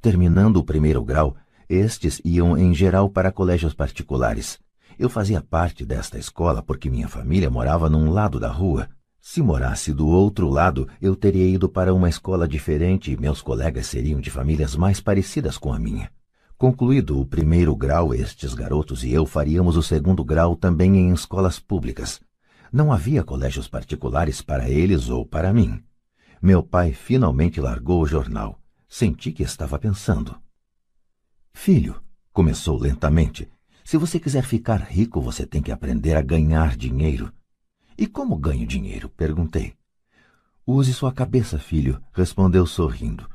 Terminando 0.00 0.58
o 0.58 0.64
primeiro 0.64 1.02
grau, 1.02 1.34
estes 1.68 2.20
iam 2.24 2.56
em 2.56 2.72
geral 2.72 3.10
para 3.10 3.32
colégios 3.32 3.74
particulares. 3.74 4.60
Eu 4.96 5.08
fazia 5.08 5.42
parte 5.42 5.84
desta 5.84 6.16
escola 6.16 6.62
porque 6.62 6.88
minha 6.88 7.08
família 7.08 7.50
morava 7.50 7.90
num 7.90 8.10
lado 8.10 8.38
da 8.38 8.48
rua. 8.48 8.88
Se 9.20 9.42
morasse 9.42 9.92
do 9.92 10.06
outro 10.06 10.48
lado, 10.48 10.86
eu 11.00 11.16
teria 11.16 11.48
ido 11.48 11.68
para 11.68 11.92
uma 11.92 12.08
escola 12.08 12.46
diferente 12.46 13.10
e 13.10 13.20
meus 13.20 13.42
colegas 13.42 13.88
seriam 13.88 14.20
de 14.20 14.30
famílias 14.30 14.76
mais 14.76 15.00
parecidas 15.00 15.58
com 15.58 15.72
a 15.72 15.80
minha. 15.80 16.08
Concluído 16.62 17.20
o 17.20 17.26
primeiro 17.26 17.74
grau, 17.74 18.14
estes 18.14 18.54
garotos 18.54 19.02
e 19.02 19.10
eu 19.10 19.26
faríamos 19.26 19.76
o 19.76 19.82
segundo 19.82 20.24
grau 20.24 20.54
também 20.54 20.96
em 20.96 21.12
escolas 21.12 21.58
públicas. 21.58 22.20
Não 22.72 22.92
havia 22.92 23.24
colégios 23.24 23.66
particulares 23.66 24.40
para 24.40 24.70
eles 24.70 25.08
ou 25.08 25.26
para 25.26 25.52
mim. 25.52 25.82
Meu 26.40 26.62
pai 26.62 26.92
finalmente 26.92 27.60
largou 27.60 28.00
o 28.00 28.06
jornal. 28.06 28.60
Senti 28.88 29.32
que 29.32 29.42
estava 29.42 29.76
pensando. 29.76 30.40
Filho, 31.52 32.00
começou 32.32 32.78
lentamente, 32.78 33.50
se 33.82 33.96
você 33.96 34.20
quiser 34.20 34.44
ficar 34.44 34.82
rico, 34.82 35.20
você 35.20 35.44
tem 35.44 35.60
que 35.60 35.72
aprender 35.72 36.14
a 36.14 36.22
ganhar 36.22 36.76
dinheiro. 36.76 37.32
E 37.98 38.06
como 38.06 38.36
ganho 38.36 38.68
dinheiro? 38.68 39.08
perguntei. 39.08 39.74
Use 40.64 40.94
sua 40.94 41.12
cabeça, 41.12 41.58
filho, 41.58 42.00
respondeu 42.12 42.64
sorrindo. 42.68 43.28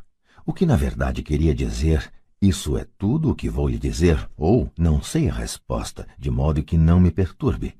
O 0.45 0.53
que 0.53 0.65
na 0.65 0.77
verdade 0.77 1.21
queria 1.21 1.53
dizer 1.53 2.09
isso 2.41 2.77
é 2.77 2.85
tudo 2.97 3.31
o 3.31 3.35
que 3.35 3.49
vou 3.49 3.67
lhe 3.67 3.79
dizer, 3.79 4.29
ou 4.37 4.71
não 4.77 5.01
sei 5.01 5.27
a 5.27 5.33
resposta, 5.33 6.07
de 6.19 6.29
modo 6.29 6.63
que 6.63 6.77
não 6.77 6.99
me 6.99 7.09
perturbe. 7.09 7.75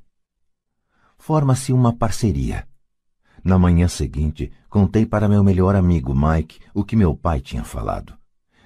Forma-se 1.18 1.72
uma 1.72 1.94
parceria. 1.94 2.68
Na 3.44 3.60
manhã 3.60 3.88
seguinte, 3.88 4.52
contei 4.68 5.06
para 5.06 5.28
meu 5.28 5.44
melhor 5.44 5.76
amigo 5.76 6.14
Mike 6.16 6.60
o 6.74 6.84
que 6.84 6.96
meu 6.96 7.16
pai 7.16 7.40
tinha 7.40 7.64
falado. 7.64 8.18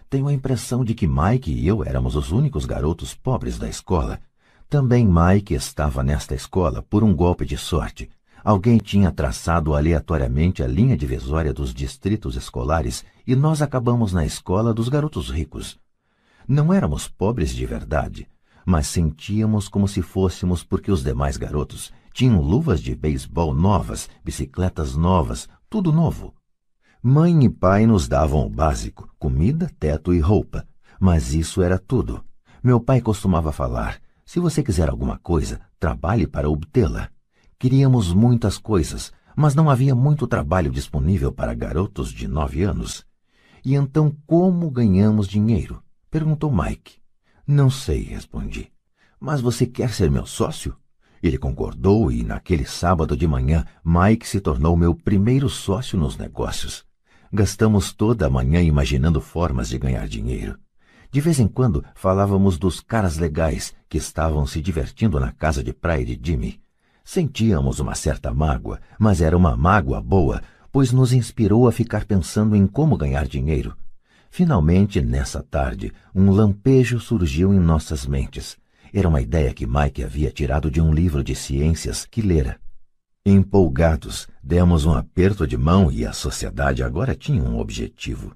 Tenho 0.09 0.27
a 0.27 0.33
impressão 0.33 0.83
de 0.85 0.95
que 0.95 1.07
Mike 1.07 1.51
e 1.51 1.67
eu 1.67 1.83
éramos 1.83 2.15
os 2.15 2.31
únicos 2.31 2.65
garotos 2.65 3.13
pobres 3.13 3.57
da 3.57 3.67
escola. 3.67 4.19
Também 4.69 5.05
Mike 5.05 5.53
estava 5.53 6.01
nesta 6.01 6.33
escola 6.33 6.81
por 6.81 7.03
um 7.03 7.13
golpe 7.13 7.45
de 7.45 7.57
sorte, 7.57 8.09
Alguém 8.43 8.79
tinha 8.79 9.11
traçado 9.11 9.75
aleatoriamente 9.75 10.63
a 10.63 10.67
linha 10.67 10.97
divisória 10.97 11.53
dos 11.53 11.71
distritos 11.71 12.35
escolares 12.35 13.05
e 13.25 13.35
nós 13.35 13.61
acabamos 13.61 14.13
na 14.13 14.25
escola 14.25 14.73
dos 14.73 14.89
garotos 14.89 15.29
ricos. 15.29 15.79
Não 16.47 16.73
éramos 16.73 17.07
pobres 17.07 17.53
de 17.53 17.65
verdade, 17.65 18.27
mas 18.65 18.87
sentíamos 18.87 19.67
como 19.67 19.87
se 19.87 20.01
fôssemos 20.01 20.63
porque 20.63 20.91
os 20.91 21.03
demais 21.03 21.37
garotos 21.37 21.91
tinham 22.13 22.41
luvas 22.41 22.81
de 22.81 22.95
beisebol 22.95 23.53
novas, 23.53 24.09
bicicletas 24.23 24.95
novas, 24.95 25.47
tudo 25.69 25.91
novo. 25.91 26.33
Mãe 27.01 27.45
e 27.45 27.49
pai 27.49 27.85
nos 27.85 28.07
davam 28.07 28.45
o 28.45 28.49
básico, 28.49 29.09
comida, 29.17 29.71
teto 29.79 30.13
e 30.13 30.19
roupa, 30.19 30.67
mas 30.99 31.33
isso 31.33 31.61
era 31.61 31.79
tudo. 31.79 32.23
Meu 32.63 32.79
pai 32.79 33.01
costumava 33.01 33.51
falar: 33.51 33.99
se 34.25 34.39
você 34.39 34.61
quiser 34.61 34.89
alguma 34.89 35.17
coisa, 35.17 35.59
trabalhe 35.79 36.27
para 36.27 36.49
obtê-la. 36.49 37.09
Queríamos 37.57 38.13
muitas 38.13 38.57
coisas, 38.57 39.11
mas 39.35 39.55
não 39.55 39.69
havia 39.69 39.95
muito 39.95 40.27
trabalho 40.27 40.69
disponível 40.69 41.31
para 41.31 41.53
garotos 41.53 42.11
de 42.11 42.27
nove 42.27 42.63
anos. 42.63 43.05
E 43.63 43.75
então 43.75 44.15
como 44.27 44.69
ganhamos 44.69 45.27
dinheiro? 45.27 45.81
Perguntou 46.11 46.51
Mike. 46.51 46.97
Não 47.47 47.69
sei, 47.69 48.03
respondi. 48.03 48.69
Mas 49.17 49.39
você 49.39 49.65
quer 49.65 49.91
ser 49.91 50.11
meu 50.11 50.25
sócio? 50.25 50.75
Ele 51.23 51.37
concordou 51.37 52.11
e, 52.11 52.21
naquele 52.21 52.65
sábado 52.65 53.15
de 53.15 53.25
manhã, 53.25 53.65
Mike 53.83 54.27
se 54.27 54.41
tornou 54.41 54.75
meu 54.75 54.93
primeiro 54.93 55.47
sócio 55.47 55.97
nos 55.97 56.17
negócios. 56.17 56.83
Gastamos 57.31 57.93
toda 57.93 58.27
a 58.27 58.29
manhã 58.29 58.61
imaginando 58.61 59.21
formas 59.21 59.69
de 59.69 59.79
ganhar 59.79 60.05
dinheiro. 60.05 60.59
De 61.09 61.21
vez 61.21 61.39
em 61.39 61.47
quando 61.47 61.83
falávamos 61.95 62.57
dos 62.57 62.81
caras 62.81 63.17
legais 63.17 63.73
que 63.87 63.97
estavam 63.97 64.45
se 64.45 64.61
divertindo 64.61 65.17
na 65.17 65.31
casa 65.31 65.63
de 65.63 65.71
praia 65.71 66.05
de 66.05 66.19
Jimmy. 66.21 66.61
Sentíamos 67.05 67.79
uma 67.79 67.95
certa 67.95 68.33
mágoa, 68.33 68.81
mas 68.99 69.21
era 69.21 69.37
uma 69.37 69.55
mágoa 69.55 70.01
boa, 70.01 70.41
pois 70.71 70.91
nos 70.91 71.13
inspirou 71.13 71.67
a 71.67 71.71
ficar 71.71 72.05
pensando 72.05 72.55
em 72.55 72.67
como 72.67 72.97
ganhar 72.97 73.27
dinheiro. 73.27 73.75
Finalmente, 74.33 75.01
nessa 75.01 75.43
tarde, 75.43 75.91
um 76.15 76.31
lampejo 76.31 77.01
surgiu 77.01 77.53
em 77.53 77.59
nossas 77.59 78.05
mentes. 78.05 78.57
Era 78.93 79.09
uma 79.09 79.19
ideia 79.19 79.53
que 79.53 79.67
Mike 79.67 80.01
havia 80.01 80.31
tirado 80.31 80.71
de 80.71 80.79
um 80.79 80.93
livro 80.93 81.21
de 81.21 81.35
ciências 81.35 82.05
que 82.05 82.21
lera. 82.21 82.57
Empolgados, 83.25 84.29
demos 84.41 84.85
um 84.85 84.93
aperto 84.93 85.45
de 85.45 85.57
mão 85.57 85.91
e 85.91 86.05
a 86.05 86.13
sociedade 86.13 86.81
agora 86.81 87.13
tinha 87.13 87.43
um 87.43 87.59
objetivo. 87.59 88.33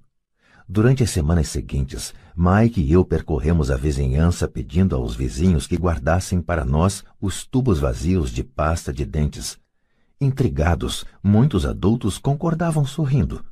Durante 0.68 1.02
as 1.02 1.12
semanas 1.12 1.48
seguintes, 1.48 2.14
Mike 2.36 2.82
e 2.82 2.92
eu 2.92 3.06
percorremos 3.06 3.72
a 3.72 3.78
vizinhança 3.78 4.50
pedindo 4.50 4.98
aos 4.98 5.16
vizinhos 5.16 5.66
que 5.66 5.78
guardassem 5.78 6.42
para 6.42 6.66
nós 6.66 7.06
os 7.22 7.48
tubos 7.48 7.80
vazios 7.80 8.32
de 8.32 8.44
pasta 8.44 8.92
de 8.92 9.06
dentes. 9.06 9.58
Intrigados, 10.20 11.06
muitos 11.24 11.66
adultos 11.66 12.18
concordavam 12.18 12.86
sorrindo. 12.86 13.46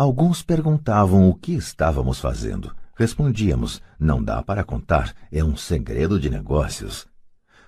Alguns 0.00 0.42
perguntavam 0.42 1.28
o 1.28 1.34
que 1.34 1.52
estávamos 1.52 2.18
fazendo. 2.18 2.74
Respondíamos: 2.96 3.82
não 3.98 4.24
dá 4.24 4.42
para 4.42 4.64
contar, 4.64 5.12
é 5.30 5.44
um 5.44 5.54
segredo 5.54 6.18
de 6.18 6.30
negócios. 6.30 7.06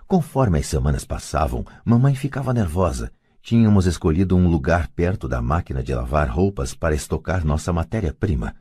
Conforme 0.07 0.59
as 0.59 0.67
semanas 0.67 1.05
passavam, 1.05 1.63
mamãe 1.85 2.15
ficava 2.15 2.55
nervosa 2.55 3.13
Tínhamos 3.43 3.85
escolhido 3.85 4.35
um 4.35 4.49
lugar 4.49 4.89
perto 4.89 5.29
da 5.29 5.43
máquina 5.43 5.83
de 5.83 5.93
lavar 5.93 6.31
roupas 6.31 6.73
para 6.75 6.95
estocar 6.95 7.45
nossa 7.45 7.71
matéria-prima. 7.71 8.55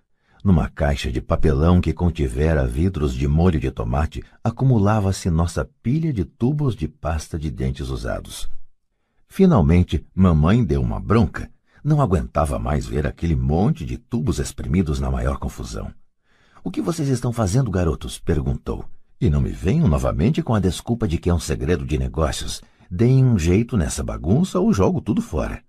Numa 0.43 0.67
caixa 0.67 1.09
de 1.09 1.21
papelão 1.21 1.79
que 1.79 1.93
contivera 1.93 2.67
vidros 2.67 3.13
de 3.13 3.25
molho 3.25 3.57
de 3.57 3.71
tomate, 3.71 4.21
acumulava-se 4.43 5.29
nossa 5.29 5.69
pilha 5.81 6.11
de 6.11 6.25
tubos 6.25 6.75
de 6.75 6.89
pasta 6.89 7.39
de 7.39 7.49
dentes 7.49 7.87
usados. 7.87 8.49
Finalmente, 9.29 10.05
mamãe 10.13 10.61
deu 10.61 10.81
uma 10.81 10.99
bronca. 10.99 11.49
Não 11.83 11.99
aguentava 11.99 12.59
mais 12.59 12.85
ver 12.85 13.07
aquele 13.07 13.35
monte 13.35 13.83
de 13.85 13.97
tubos 13.97 14.37
espremidos 14.37 14.99
na 14.99 15.09
maior 15.09 15.37
confusão. 15.37 15.91
O 16.63 16.69
que 16.69 16.79
vocês 16.79 17.09
estão 17.09 17.33
fazendo, 17.33 17.71
garotos? 17.71 18.19
perguntou. 18.19 18.85
E 19.19 19.31
não 19.31 19.41
me 19.41 19.49
venham 19.49 19.87
novamente 19.87 20.43
com 20.43 20.53
a 20.53 20.59
desculpa 20.59 21.07
de 21.07 21.17
que 21.17 21.29
é 21.29 21.33
um 21.33 21.39
segredo 21.39 21.83
de 21.83 21.97
negócios. 21.97 22.61
Deem 22.89 23.25
um 23.25 23.37
jeito 23.37 23.75
nessa 23.75 24.03
bagunça 24.03 24.59
ou 24.59 24.71
jogo 24.71 25.01
tudo 25.01 25.23
fora. 25.23 25.63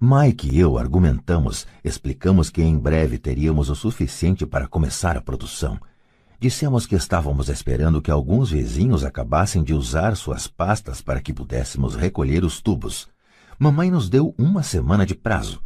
Mike 0.00 0.48
e 0.48 0.60
eu 0.60 0.78
argumentamos, 0.78 1.66
explicamos 1.82 2.50
que 2.50 2.62
em 2.62 2.78
breve 2.78 3.18
teríamos 3.18 3.68
o 3.68 3.74
suficiente 3.74 4.46
para 4.46 4.68
começar 4.68 5.16
a 5.16 5.20
produção. 5.20 5.76
Dissemos 6.38 6.86
que 6.86 6.94
estávamos 6.94 7.48
esperando 7.48 8.00
que 8.00 8.12
alguns 8.12 8.52
vizinhos 8.52 9.04
acabassem 9.04 9.64
de 9.64 9.74
usar 9.74 10.16
suas 10.16 10.46
pastas 10.46 11.02
para 11.02 11.20
que 11.20 11.32
pudéssemos 11.32 11.96
recolher 11.96 12.44
os 12.44 12.60
tubos. 12.60 13.08
Mamãe 13.58 13.90
nos 13.90 14.08
deu 14.08 14.34
uma 14.38 14.62
semana 14.62 15.04
de 15.04 15.16
prazo. 15.16 15.60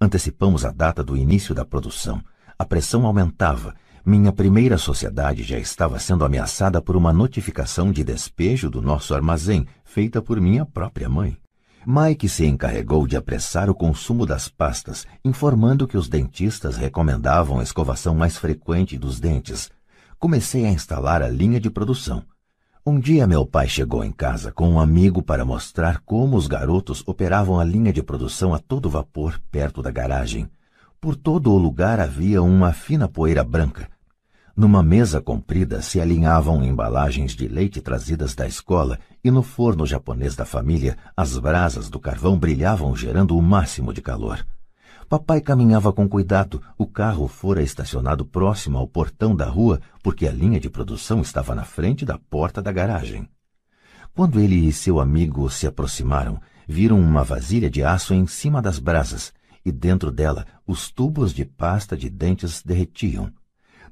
Antecipamos 0.00 0.64
a 0.64 0.70
data 0.70 1.02
do 1.02 1.16
início 1.16 1.54
da 1.54 1.64
produção. 1.64 2.22
A 2.58 2.64
pressão 2.64 3.06
aumentava 3.06 3.74
minha 4.04 4.32
primeira 4.32 4.76
sociedade 4.76 5.44
já 5.44 5.58
estava 5.58 5.96
sendo 5.98 6.24
ameaçada 6.24 6.82
por 6.82 6.96
uma 6.96 7.12
notificação 7.12 7.92
de 7.92 8.02
despejo 8.02 8.68
do 8.68 8.82
nosso 8.82 9.14
armazém, 9.14 9.64
feita 9.84 10.20
por 10.20 10.40
minha 10.40 10.66
própria 10.66 11.08
mãe. 11.08 11.38
Mike 11.86 12.28
se 12.28 12.44
encarregou 12.44 13.06
de 13.06 13.16
apressar 13.16 13.70
o 13.70 13.74
consumo 13.74 14.26
das 14.26 14.48
pastas, 14.48 15.06
informando 15.24 15.86
que 15.86 15.96
os 15.96 16.08
dentistas 16.08 16.76
recomendavam 16.76 17.60
a 17.60 17.62
escovação 17.62 18.12
mais 18.14 18.36
frequente 18.36 18.98
dos 18.98 19.20
dentes. 19.20 19.70
Comecei 20.18 20.66
a 20.66 20.70
instalar 20.70 21.22
a 21.22 21.28
linha 21.28 21.60
de 21.60 21.70
produção. 21.70 22.24
Um 22.84 22.98
dia 22.98 23.28
meu 23.28 23.46
pai 23.46 23.68
chegou 23.68 24.02
em 24.02 24.10
casa 24.10 24.50
com 24.50 24.68
um 24.68 24.80
amigo 24.80 25.22
para 25.22 25.44
mostrar 25.44 26.00
como 26.00 26.36
os 26.36 26.48
garotos 26.48 27.00
operavam 27.06 27.60
a 27.60 27.64
linha 27.64 27.92
de 27.92 28.02
produção 28.02 28.52
a 28.52 28.58
todo 28.58 28.90
vapor 28.90 29.40
perto 29.52 29.80
da 29.80 29.92
garagem. 29.92 30.50
Por 31.00 31.14
todo 31.14 31.52
o 31.52 31.58
lugar 31.58 32.00
havia 32.00 32.42
uma 32.42 32.72
fina 32.72 33.06
poeira 33.06 33.44
branca. 33.44 33.88
Numa 34.56 34.82
mesa 34.82 35.20
comprida 35.20 35.80
se 35.80 36.00
alinhavam 36.00 36.64
embalagens 36.64 37.36
de 37.36 37.46
leite 37.46 37.80
trazidas 37.80 38.34
da 38.34 38.48
escola 38.48 38.98
e 39.22 39.30
no 39.30 39.44
forno 39.44 39.86
japonês 39.86 40.34
da 40.34 40.44
família 40.44 40.98
as 41.16 41.38
brasas 41.38 41.88
do 41.88 42.00
carvão 42.00 42.36
brilhavam 42.36 42.96
gerando 42.96 43.38
o 43.38 43.42
máximo 43.42 43.94
de 43.94 44.02
calor. 44.02 44.44
Papai 45.12 45.42
caminhava 45.42 45.92
com 45.92 46.08
cuidado. 46.08 46.62
O 46.78 46.86
carro 46.86 47.28
fora 47.28 47.62
estacionado 47.62 48.24
próximo 48.24 48.78
ao 48.78 48.88
portão 48.88 49.36
da 49.36 49.44
rua 49.44 49.78
porque 50.02 50.26
a 50.26 50.32
linha 50.32 50.58
de 50.58 50.70
produção 50.70 51.20
estava 51.20 51.54
na 51.54 51.64
frente 51.64 52.06
da 52.06 52.18
porta 52.18 52.62
da 52.62 52.72
garagem. 52.72 53.28
Quando 54.14 54.40
ele 54.40 54.54
e 54.54 54.72
seu 54.72 54.98
amigo 54.98 55.50
se 55.50 55.66
aproximaram, 55.66 56.40
viram 56.66 56.98
uma 56.98 57.22
vasilha 57.22 57.68
de 57.68 57.84
aço 57.84 58.14
em 58.14 58.26
cima 58.26 58.62
das 58.62 58.78
brasas 58.78 59.34
e 59.62 59.70
dentro 59.70 60.10
dela 60.10 60.46
os 60.66 60.90
tubos 60.90 61.34
de 61.34 61.44
pasta 61.44 61.94
de 61.94 62.08
dentes 62.08 62.62
derretiam. 62.62 63.30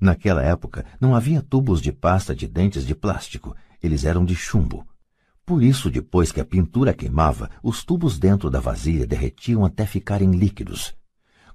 Naquela 0.01 0.43
época 0.43 0.87
não 0.99 1.15
havia 1.15 1.43
tubos 1.43 1.83
de 1.83 1.93
pasta 1.93 2.35
de 2.35 2.49
dentes 2.49 2.87
de 2.87 2.95
plástico, 2.95 3.55
eles 3.83 4.07
eram 4.07 4.25
de 4.25 4.35
chumbo. 4.35 4.87
Por 5.45 5.63
isso, 5.63 5.91
depois 5.91 6.33
que 6.33 6.41
a 6.41 6.47
pintura 6.47 6.95
queimava, 6.95 7.51
os 7.63 7.85
tubos 7.85 8.19
dentro 8.19 8.49
da 8.49 8.59
vasilha 8.59 9.07
derretiam 9.07 9.67
até 9.67 9.85
ficarem 9.85 10.31
líquidos. 10.31 10.99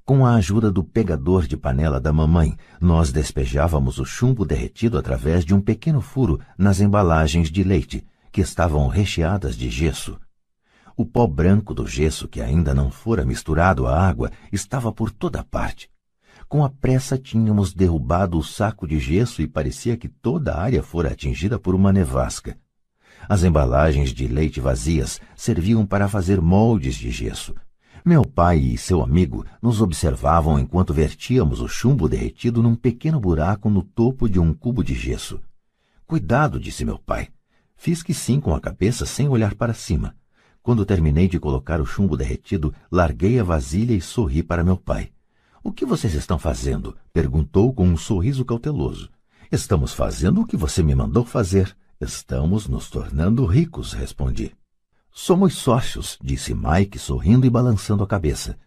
Com 0.08 0.24
a 0.24 0.36
ajuda 0.36 0.72
do 0.72 0.84
pegador 0.84 1.48
de 1.48 1.58
panela 1.58 2.00
da 2.00 2.14
mamãe, 2.14 2.56
nós 2.80 3.12
despejávamos 3.12 3.98
o 3.98 4.06
chumbo 4.06 4.46
derretido 4.46 5.00
através 5.00 5.44
de 5.44 5.52
um 5.52 5.60
pequeno 5.60 6.00
furo 6.00 6.40
nas 6.56 6.80
embalagens 6.80 7.50
de 7.50 7.64
leite, 7.64 8.06
que 8.32 8.40
estavam 8.40 8.88
recheadas 8.88 9.58
de 9.58 9.68
gesso. 9.68 10.20
O 10.96 11.08
pó 11.08 11.26
branco 11.26 11.74
do 11.74 11.88
gesso, 11.88 12.28
que 12.28 12.40
ainda 12.40 12.72
não 12.72 12.92
fora 12.92 13.26
misturado 13.26 13.88
à 13.88 14.00
água, 14.00 14.30
estava 14.52 14.92
por 14.92 15.10
toda 15.10 15.44
parte. 15.44 15.90
Com 16.48 16.64
a 16.64 16.70
pressa 16.70 17.18
tínhamos 17.18 17.74
derrubado 17.74 18.38
o 18.38 18.44
saco 18.44 18.88
de 18.88 19.00
gesso 19.00 19.42
e 19.42 19.48
parecia 19.48 19.98
que 19.98 20.08
toda 20.08 20.54
a 20.54 20.62
área 20.62 20.84
fora 20.84 21.14
atingida 21.14 21.58
por 21.58 21.74
uma 21.74 21.92
nevasca. 21.92 22.56
As 23.28 23.44
embalagens 23.44 24.12
de 24.12 24.28
leite 24.28 24.62
vazias 24.62 25.20
serviam 25.36 25.84
para 25.84 26.08
fazer 26.08 26.40
moldes 26.40 26.94
de 26.94 27.10
gesso. 27.10 27.56
Meu 28.08 28.24
pai 28.24 28.60
e 28.60 28.78
seu 28.78 29.02
amigo 29.02 29.44
nos 29.60 29.82
observavam 29.82 30.60
enquanto 30.60 30.94
vertíamos 30.94 31.60
o 31.60 31.68
chumbo 31.68 32.08
derretido 32.08 32.62
num 32.62 32.76
pequeno 32.76 33.20
buraco 33.20 33.68
no 33.68 33.82
topo 33.82 34.30
de 34.30 34.40
um 34.40 34.54
cubo 34.54 34.84
de 34.84 34.94
gesso. 34.94 35.42
Cuidado, 36.06 36.60
disse 36.60 36.86
meu 36.86 37.00
pai. 37.00 37.30
Fiz 37.76 38.04
que 38.04 38.14
sim 38.14 38.40
com 38.40 38.54
a 38.54 38.62
cabeça 38.62 39.08
sem 39.08 39.28
olhar 39.28 39.56
para 39.56 39.74
cima. 39.74 40.16
Quando 40.62 40.86
terminei 40.86 41.28
de 41.28 41.40
colocar 41.40 41.82
o 41.82 41.86
chumbo 41.86 42.16
derretido, 42.16 42.72
larguei 42.92 43.40
a 43.40 43.44
vasilha 43.44 43.94
e 43.94 44.02
sorri 44.02 44.44
para 44.44 44.64
meu 44.64 44.78
pai. 44.78 45.10
O 45.64 45.72
que 45.72 45.84
vocês 45.84 46.14
estão 46.14 46.38
fazendo? 46.38 46.96
perguntou 47.12 47.74
com 47.74 47.88
um 47.88 47.98
sorriso 47.98 48.46
cauteloso. 48.46 49.10
Estamos 49.52 49.96
fazendo 49.96 50.42
o 50.42 50.46
que 50.46 50.56
você 50.56 50.84
me 50.84 50.94
mandou 50.94 51.26
fazer. 51.26 51.76
Estamos 52.00 52.68
nos 52.68 52.88
tornando 52.88 53.48
ricos, 53.48 53.94
respondi. 53.94 54.54
Somos 55.18 55.56
sócios, 55.56 56.20
disse 56.22 56.54
Mike, 56.54 57.00
sorrindo 57.00 57.48
e 57.48 57.50
balançando 57.50 58.04
a 58.04 58.08
cabeça. 58.08 58.60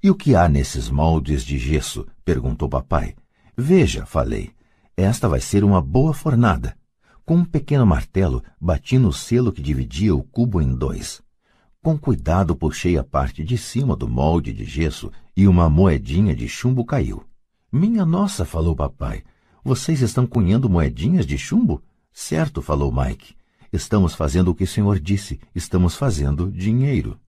E 0.00 0.08
o 0.08 0.14
que 0.14 0.36
há 0.36 0.48
nesses 0.48 0.88
moldes 0.88 1.44
de 1.44 1.58
gesso? 1.58 2.06
perguntou 2.24 2.68
papai. 2.68 3.16
Veja, 3.56 4.06
falei. 4.06 4.52
Esta 4.96 5.28
vai 5.28 5.40
ser 5.40 5.64
uma 5.64 5.82
boa 5.82 6.14
fornada. 6.14 6.76
Com 7.24 7.38
um 7.38 7.44
pequeno 7.44 7.84
martelo, 7.84 8.40
bati 8.60 8.98
no 8.98 9.12
selo 9.12 9.52
que 9.52 9.60
dividia 9.60 10.14
o 10.14 10.22
cubo 10.22 10.62
em 10.62 10.76
dois. 10.76 11.20
Com 11.82 11.98
cuidado 11.98 12.54
puxei 12.54 12.96
a 12.96 13.02
parte 13.02 13.42
de 13.42 13.58
cima 13.58 13.96
do 13.96 14.08
molde 14.08 14.52
de 14.52 14.64
gesso 14.64 15.10
e 15.36 15.48
uma 15.48 15.68
moedinha 15.68 16.36
de 16.36 16.48
chumbo 16.48 16.84
caiu. 16.84 17.24
Minha 17.70 18.06
nossa, 18.06 18.44
falou 18.44 18.76
papai. 18.76 19.24
Vocês 19.64 20.00
estão 20.02 20.24
cunhando 20.24 20.70
moedinhas 20.70 21.26
de 21.26 21.36
chumbo? 21.36 21.82
Certo, 22.12 22.62
falou 22.62 22.92
Mike. 22.92 23.34
Estamos 23.76 24.14
fazendo 24.14 24.48
o 24.48 24.54
que 24.54 24.64
o 24.64 24.66
senhor 24.66 24.98
disse. 24.98 25.38
Estamos 25.54 25.94
fazendo 25.96 26.50
dinheiro. 26.50 27.20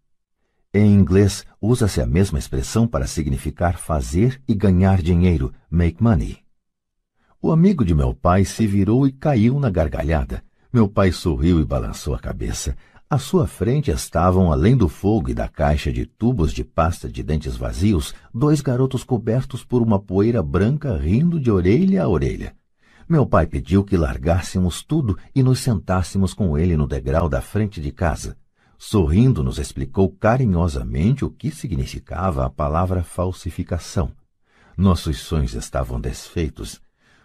Em 0.72 0.94
inglês, 0.94 1.44
usa-se 1.60 2.00
a 2.00 2.06
mesma 2.06 2.38
expressão 2.38 2.86
para 2.86 3.06
significar 3.06 3.78
fazer 3.78 4.40
e 4.48 4.54
ganhar 4.54 5.02
dinheiro, 5.02 5.52
make 5.70 6.02
money. 6.02 6.38
O 7.40 7.52
amigo 7.52 7.84
de 7.84 7.94
meu 7.94 8.14
pai 8.14 8.46
se 8.46 8.66
virou 8.66 9.06
e 9.06 9.12
caiu 9.12 9.60
na 9.60 9.68
gargalhada. 9.68 10.42
Meu 10.72 10.88
pai 10.88 11.12
sorriu 11.12 11.60
e 11.60 11.66
balançou 11.66 12.14
a 12.14 12.18
cabeça. 12.18 12.74
À 13.10 13.18
sua 13.18 13.46
frente 13.46 13.90
estavam, 13.90 14.50
além 14.50 14.74
do 14.74 14.88
fogo 14.88 15.28
e 15.28 15.34
da 15.34 15.48
caixa 15.48 15.92
de 15.92 16.06
tubos 16.06 16.50
de 16.50 16.64
pasta 16.64 17.10
de 17.10 17.22
dentes 17.22 17.56
vazios, 17.56 18.14
dois 18.32 18.62
garotos 18.62 19.04
cobertos 19.04 19.62
por 19.62 19.82
uma 19.82 19.98
poeira 19.98 20.42
branca 20.42 20.96
rindo 20.96 21.38
de 21.38 21.50
orelha 21.50 22.04
a 22.04 22.08
orelha. 22.08 22.56
Meu 23.08 23.24
pai 23.24 23.46
pediu 23.46 23.82
que 23.82 23.96
largássemos 23.96 24.82
tudo 24.82 25.16
e 25.34 25.42
nos 25.42 25.60
sentássemos 25.60 26.34
com 26.34 26.58
ele 26.58 26.76
no 26.76 26.86
degrau 26.86 27.26
da 27.26 27.40
frente 27.40 27.80
de 27.80 27.90
casa. 27.90 28.36
Sorrindo, 28.76 29.42
nos 29.42 29.58
explicou 29.58 30.10
carinhosamente 30.10 31.24
o 31.24 31.30
que 31.30 31.50
significava 31.50 32.44
a 32.44 32.50
palavra 32.50 33.02
falsificação. 33.02 34.12
Nossos 34.76 35.20
sonhos 35.20 35.54
estavam 35.54 35.98
desfeitos. 35.98 36.82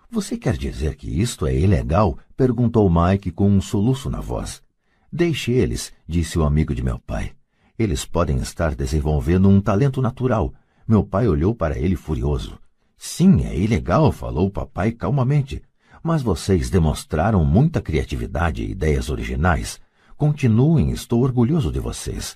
Você 0.10 0.38
quer 0.38 0.56
dizer 0.56 0.96
que 0.96 1.22
isto 1.22 1.46
é 1.46 1.54
ilegal? 1.54 2.17
perguntou 2.38 2.89
Mike 2.89 3.30
com 3.32 3.50
um 3.50 3.60
soluço 3.60 4.10
na 4.10 4.22
voz. 4.22 4.63
Deixe 5.12 5.52
eles, 5.52 5.91
disse 6.08 6.39
o 6.39 6.46
amigo 6.46 6.74
de 6.74 6.82
meu 6.82 6.98
pai. 6.98 7.34
Eles 7.78 8.06
podem 8.06 8.38
estar 8.38 8.74
desenvolvendo 8.74 9.50
um 9.50 9.60
talento 9.60 10.02
natural. 10.02 10.54
Meu 10.88 11.04
pai 11.04 11.28
olhou 11.28 11.54
para 11.54 11.78
ele 11.78 11.98
furioso. 11.98 12.58
Sim, 12.98 13.43
é 13.43 13.54
ilegal, 13.54 14.13
falou 14.13 14.48
o 14.48 14.52
papai 14.52 14.93
calmamente. 14.93 15.62
Mas 16.03 16.21
vocês 16.21 16.69
demonstraram 16.69 17.45
muita 17.45 17.81
criatividade 17.81 18.61
e 18.61 18.71
ideias 18.71 19.09
originais. 19.09 19.79
Continuem, 20.17 20.91
estou 20.91 21.23
orgulhoso 21.23 21.71
de 21.71 21.79
vocês. 21.79 22.35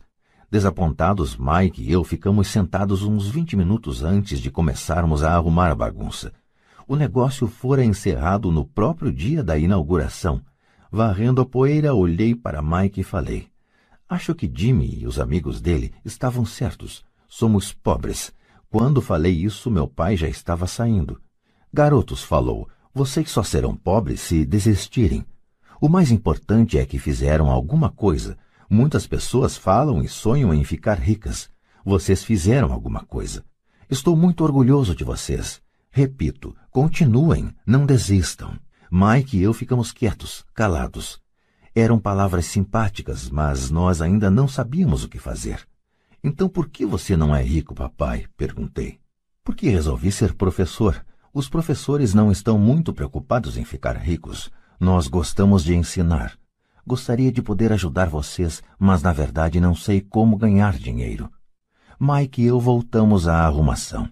Desapontados, 0.49 1.35
Mike 1.35 1.83
e 1.83 1.91
eu 1.91 2.01
ficamos 2.05 2.47
sentados 2.47 3.03
uns 3.03 3.27
vinte 3.27 3.57
minutos 3.57 4.01
antes 4.01 4.39
de 4.39 4.49
começarmos 4.49 5.21
a 5.21 5.33
arrumar 5.33 5.69
a 5.69 5.75
bagunça. 5.75 6.31
O 6.87 6.95
negócio 6.95 7.45
fora 7.45 7.83
encerrado 7.83 8.49
no 8.49 8.63
próprio 8.65 9.11
dia 9.11 9.43
da 9.43 9.57
inauguração. 9.57 10.41
Varrendo 10.89 11.41
a 11.41 11.45
poeira, 11.45 11.93
olhei 11.93 12.33
para 12.33 12.61
Mike 12.61 13.01
e 13.01 13.03
falei: 13.03 13.49
Acho 14.07 14.33
que 14.33 14.49
Jimmy 14.49 15.01
e 15.01 15.05
os 15.05 15.19
amigos 15.19 15.59
dele 15.59 15.93
estavam 16.05 16.45
certos. 16.45 17.03
Somos 17.27 17.73
pobres. 17.73 18.33
Quando 18.69 19.01
falei 19.01 19.33
isso, 19.33 19.69
meu 19.69 19.89
pai 19.89 20.15
já 20.15 20.29
estava 20.29 20.65
saindo. 20.65 21.19
Garotos, 21.73 22.23
falou, 22.23 22.69
vocês 22.97 23.29
só 23.29 23.43
serão 23.43 23.75
pobres 23.75 24.19
se 24.21 24.43
desistirem. 24.43 25.23
O 25.79 25.87
mais 25.87 26.09
importante 26.09 26.79
é 26.79 26.85
que 26.85 26.97
fizeram 26.97 27.51
alguma 27.51 27.91
coisa. 27.91 28.35
Muitas 28.67 29.05
pessoas 29.05 29.55
falam 29.55 30.01
e 30.01 30.07
sonham 30.07 30.51
em 30.51 30.63
ficar 30.63 30.95
ricas. 30.95 31.47
Vocês 31.85 32.23
fizeram 32.23 32.73
alguma 32.73 33.01
coisa. 33.05 33.45
Estou 33.87 34.17
muito 34.17 34.43
orgulhoso 34.43 34.95
de 34.95 35.03
vocês. 35.03 35.61
Repito, 35.91 36.55
continuem, 36.71 37.55
não 37.65 37.85
desistam. 37.85 38.59
Mike 38.91 39.37
e 39.37 39.43
eu 39.43 39.53
ficamos 39.53 39.91
quietos, 39.91 40.43
calados. 40.53 41.21
Eram 41.75 41.99
palavras 41.99 42.47
simpáticas, 42.47 43.29
mas 43.29 43.69
nós 43.69 44.01
ainda 44.01 44.31
não 44.31 44.47
sabíamos 44.47 45.03
o 45.03 45.07
que 45.07 45.19
fazer. 45.19 45.67
Então 46.23 46.49
por 46.49 46.67
que 46.67 46.83
você 46.83 47.15
não 47.15 47.35
é 47.35 47.43
rico, 47.43 47.75
papai? 47.75 48.25
perguntei. 48.35 48.99
Porque 49.43 49.69
resolvi 49.69 50.11
ser 50.11 50.33
professor. 50.33 51.05
Os 51.33 51.49
professores 51.49 52.13
não 52.13 52.31
estão 52.31 52.57
muito 52.57 52.93
preocupados 52.93 53.57
em 53.57 53.63
ficar 53.63 53.95
ricos. 53.97 54.49
Nós 54.79 55.07
gostamos 55.07 55.63
de 55.63 55.75
ensinar. 55.75 56.37
Gostaria 56.85 57.31
de 57.31 57.41
poder 57.41 57.73
ajudar 57.73 58.07
vocês, 58.07 58.63
mas 58.79 59.01
na 59.01 59.11
verdade 59.11 59.59
não 59.59 59.75
sei 59.75 59.99
como 59.99 60.37
ganhar 60.37 60.77
dinheiro. 60.77 61.29
Mike 61.99 62.41
e 62.41 62.45
eu 62.45 62.59
voltamos 62.59 63.27
à 63.27 63.45
arrumação. 63.45 64.09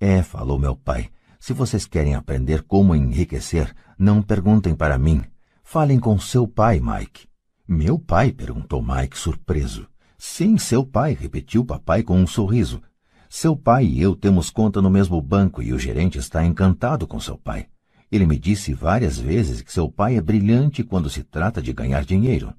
É, 0.00 0.22
falou 0.22 0.58
meu 0.58 0.76
pai, 0.76 1.10
se 1.40 1.52
vocês 1.52 1.86
querem 1.86 2.14
aprender 2.14 2.62
como 2.62 2.94
enriquecer, 2.94 3.74
não 3.98 4.22
perguntem 4.22 4.74
para 4.74 4.98
mim. 4.98 5.22
Falem 5.62 5.98
com 5.98 6.18
seu 6.18 6.48
pai, 6.48 6.80
Mike. 6.80 7.28
Meu 7.66 7.98
pai? 7.98 8.32
perguntou 8.32 8.82
Mike, 8.82 9.18
surpreso. 9.18 9.86
Sim, 10.16 10.56
seu 10.56 10.84
pai, 10.84 11.12
repetiu 11.12 11.64
papai 11.64 12.02
com 12.02 12.18
um 12.18 12.26
sorriso. 12.26 12.80
Seu 13.28 13.54
pai 13.54 13.84
e 13.84 14.00
eu 14.00 14.16
temos 14.16 14.50
conta 14.50 14.80
no 14.80 14.88
mesmo 14.88 15.20
banco 15.20 15.62
e 15.62 15.72
o 15.72 15.78
gerente 15.78 16.18
está 16.18 16.44
encantado 16.44 17.06
com 17.06 17.20
seu 17.20 17.36
pai. 17.36 17.66
Ele 18.10 18.26
me 18.26 18.38
disse 18.38 18.72
várias 18.72 19.18
vezes 19.18 19.60
que 19.60 19.72
seu 19.72 19.90
pai 19.90 20.16
é 20.16 20.20
brilhante 20.20 20.82
quando 20.82 21.10
se 21.10 21.22
trata 21.22 21.60
de 21.60 21.72
ganhar 21.72 22.04
dinheiro. 22.04 22.54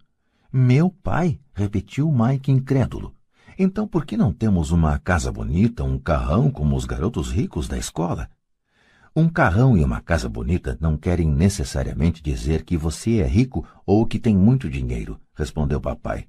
Meu 0.53 0.91
pai? 0.91 1.39
repetiu 1.55 2.12
Mike 2.12 2.51
incrédulo. 2.51 3.13
Então 3.58 3.88
por 3.88 4.05
que 4.05 4.15
não 4.15 4.32
temos 4.32 4.71
uma 4.71 4.97
casa 4.99 5.32
bonita, 5.32 5.84
um 5.84 5.97
carrão 5.97 6.51
como 6.51 6.75
os 6.75 6.86
garotos 6.86 7.32
ricos 7.32 7.67
da 7.67 7.77
escola? 7.77 8.29
Um 9.15 9.27
carrão 9.27 9.75
e 9.75 9.84
uma 9.84 9.99
casa 9.99 10.29
bonita 10.29 10.77
não 10.79 10.95
querem 10.95 11.27
necessariamente 11.27 12.21
dizer 12.21 12.63
que 12.63 12.77
você 12.77 13.17
é 13.17 13.27
rico 13.27 13.67
ou 13.86 14.05
que 14.05 14.19
tem 14.19 14.38
muito 14.38 14.69
dinheiro, 14.69 15.19
respondeu 15.34 15.82
papai. 15.82 16.27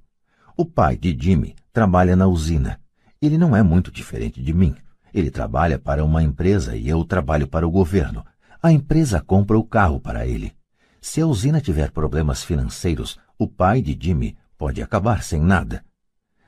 O 0.57 0.65
pai 0.65 0.97
de 0.97 1.15
Jimmy 1.17 1.55
trabalha 1.71 2.15
na 2.15 2.27
usina. 2.27 2.80
Ele 3.21 3.37
não 3.37 3.55
é 3.55 3.61
muito 3.61 3.91
diferente 3.91 4.41
de 4.41 4.51
mim. 4.51 4.75
Ele 5.13 5.29
trabalha 5.29 5.77
para 5.77 6.03
uma 6.03 6.23
empresa 6.23 6.75
e 6.75 6.89
eu 6.89 7.05
trabalho 7.05 7.47
para 7.47 7.67
o 7.67 7.71
governo. 7.71 8.25
A 8.63 8.71
empresa 8.71 9.21
compra 9.21 9.59
o 9.59 9.63
carro 9.63 9.99
para 9.99 10.25
ele. 10.25 10.53
Se 10.99 11.21
a 11.21 11.27
usina 11.27 11.61
tiver 11.61 11.91
problemas 11.91 12.43
financeiros, 12.43 13.19
o 13.37 13.47
pai 13.47 13.79
de 13.79 13.95
Jimmy 13.99 14.35
pode 14.57 14.81
acabar 14.81 15.21
sem 15.21 15.39
nada. 15.39 15.85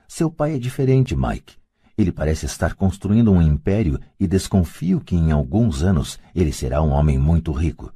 Seu 0.08 0.28
pai 0.28 0.56
é 0.56 0.58
diferente, 0.58 1.14
Mike. 1.14 1.58
Ele 1.96 2.10
parece 2.10 2.46
estar 2.46 2.74
construindo 2.74 3.30
um 3.30 3.40
império 3.40 4.00
e 4.18 4.26
desconfio 4.26 5.00
que 5.00 5.14
em 5.14 5.30
alguns 5.30 5.84
anos 5.84 6.18
ele 6.34 6.52
será 6.52 6.82
um 6.82 6.90
homem 6.90 7.16
muito 7.16 7.52
rico. 7.52 7.92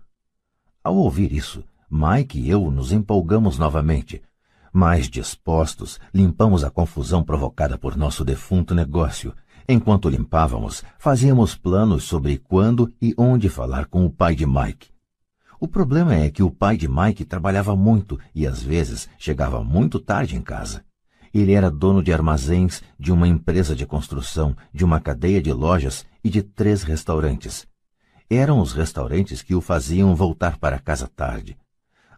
Ao 0.84 0.94
ouvir 0.94 1.32
isso, 1.32 1.64
Mike 1.90 2.38
e 2.38 2.48
eu 2.48 2.70
nos 2.70 2.92
empolgamos 2.92 3.58
novamente. 3.58 4.22
Mais 4.78 5.08
dispostos, 5.08 5.98
limpamos 6.14 6.62
a 6.62 6.70
confusão 6.70 7.24
provocada 7.24 7.76
por 7.76 7.96
nosso 7.96 8.24
defunto 8.24 8.76
negócio 8.76 9.34
Enquanto 9.68 10.08
limpávamos, 10.08 10.84
fazíamos 11.00 11.56
planos 11.56 12.04
sobre 12.04 12.38
quando 12.38 12.90
e 13.02 13.12
onde 13.18 13.48
falar 13.48 13.86
com 13.86 14.06
o 14.06 14.10
pai 14.10 14.36
de 14.36 14.46
Mike. 14.46 14.90
O 15.58 15.66
problema 15.66 16.14
é 16.14 16.30
que 16.30 16.44
o 16.44 16.50
pai 16.50 16.76
de 16.76 16.88
Mike 16.88 17.24
trabalhava 17.24 17.74
muito 17.74 18.20
e 18.32 18.46
às 18.46 18.62
vezes 18.62 19.08
chegava 19.18 19.64
muito 19.64 19.98
tarde 19.98 20.36
em 20.36 20.40
casa. 20.40 20.84
Ele 21.34 21.54
era 21.54 21.72
dono 21.72 22.00
de 22.00 22.12
armazéns, 22.12 22.80
de 22.96 23.10
uma 23.10 23.26
empresa 23.26 23.74
de 23.74 23.84
construção, 23.84 24.56
de 24.72 24.84
uma 24.84 25.00
cadeia 25.00 25.42
de 25.42 25.52
lojas 25.52 26.06
e 26.22 26.30
de 26.30 26.40
três 26.40 26.84
restaurantes. 26.84 27.66
Eram 28.30 28.60
os 28.60 28.72
restaurantes 28.72 29.42
que 29.42 29.56
o 29.56 29.60
faziam 29.60 30.14
voltar 30.14 30.56
para 30.56 30.78
casa 30.78 31.08
tarde. 31.08 31.58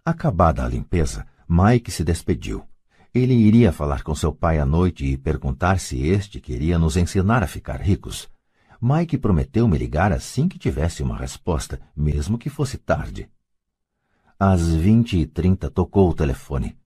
Acabada 0.05 0.62
a 0.62 0.68
limpeza, 0.68 1.27
Mike 1.53 1.91
se 1.91 2.05
despediu. 2.05 2.65
Ele 3.13 3.35
iria 3.35 3.73
falar 3.73 4.05
com 4.05 4.15
seu 4.15 4.33
pai 4.33 4.61
à 4.61 4.65
noite 4.65 5.05
e 5.05 5.17
perguntar 5.17 5.81
se 5.81 6.01
este 6.07 6.41
queria 6.41 6.79
nos 6.79 6.97
ensinar 6.97 7.43
a 7.43 7.47
ficar 7.49 7.81
ricos. 7.81 8.29
Mike 8.81 9.19
prometeu 9.19 9.67
me 9.67 9.77
ligar 9.77 10.13
assim 10.13 10.47
que 10.47 10.61
tivesse 10.61 11.03
uma 11.03 11.17
resposta, 11.17 11.81
mesmo 11.97 12.39
que 12.39 12.49
fosse 12.49 12.79
tarde. 12.79 13.29
Às 14.39 14.73
vinte 14.73 15.19
e 15.19 15.27
trinta 15.27 15.69
tocou 15.69 16.11
o 16.11 16.15
telefone. 16.15 16.79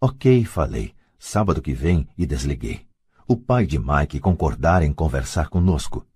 Ok, 0.00 0.42
falei. 0.46 0.94
Sábado 1.18 1.60
que 1.60 1.74
vem 1.74 2.08
e 2.16 2.24
desliguei. 2.24 2.86
O 3.26 3.36
pai 3.36 3.66
de 3.66 3.78
Mike 3.78 4.20
concordara 4.20 4.86
em 4.86 4.92
conversar 4.94 5.50
conosco. 5.50 6.06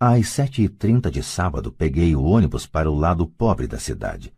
Às 0.00 0.26
sete 0.28 0.62
e 0.62 0.70
trinta 0.70 1.10
de 1.10 1.22
sábado 1.22 1.70
peguei 1.70 2.16
o 2.16 2.22
ônibus 2.22 2.66
para 2.66 2.90
o 2.90 2.94
lado 2.94 3.26
pobre 3.26 3.66
da 3.66 3.78
cidade. 3.78 4.32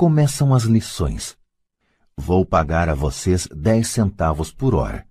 Começam 0.00 0.54
as 0.54 0.62
lições. 0.62 1.36
Vou 2.16 2.46
pagar 2.46 2.88
a 2.88 2.94
vocês 2.94 3.46
dez 3.54 3.88
centavos 3.88 4.50
por 4.50 4.74
hora. 4.74 5.06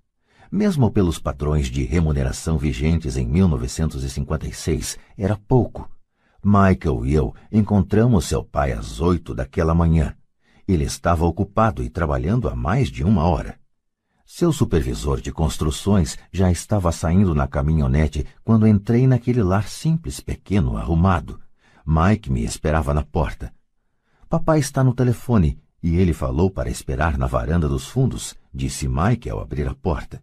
Mesmo 0.51 0.89
pelos 0.89 1.19
padrões 1.19 1.67
de 1.67 1.83
remuneração 1.83 2.57
vigentes 2.57 3.15
em 3.15 3.27
1956, 3.27 4.97
era 5.15 5.37
pouco. 5.47 5.87
Michael 6.43 7.05
e 7.05 7.13
eu 7.13 7.35
encontramos 7.51 8.25
seu 8.25 8.43
pai 8.43 8.71
às 8.71 8.99
oito 8.99 9.35
daquela 9.35 9.75
manhã. 9.75 10.15
Ele 10.67 10.85
estava 10.85 11.23
ocupado 11.23 11.83
e 11.83 11.89
trabalhando 11.91 12.49
há 12.49 12.55
mais 12.55 12.89
de 12.89 13.03
uma 13.03 13.25
hora. 13.25 13.59
Seu 14.25 14.51
supervisor 14.51 15.21
de 15.21 15.31
construções 15.31 16.17
já 16.33 16.51
estava 16.51 16.91
saindo 16.91 17.35
na 17.35 17.47
caminhonete 17.47 18.25
quando 18.43 18.67
entrei 18.67 19.05
naquele 19.05 19.43
lar 19.43 19.67
simples, 19.67 20.19
pequeno, 20.19 20.77
arrumado. 20.77 21.39
Mike 21.85 22.31
me 22.31 22.43
esperava 22.43 22.91
na 22.91 23.03
porta. 23.03 23.53
Papai 24.29 24.59
está 24.59 24.83
no 24.83 24.93
telefone 24.93 25.59
e 25.81 25.95
ele 25.95 26.13
falou 26.13 26.51
para 26.51 26.69
esperar 26.69 27.17
na 27.17 27.25
varanda 27.25 27.67
dos 27.67 27.87
fundos, 27.87 28.35
disse 28.53 28.87
Mike 28.87 29.27
ao 29.27 29.39
abrir 29.39 29.67
a 29.67 29.73
porta. 29.73 30.21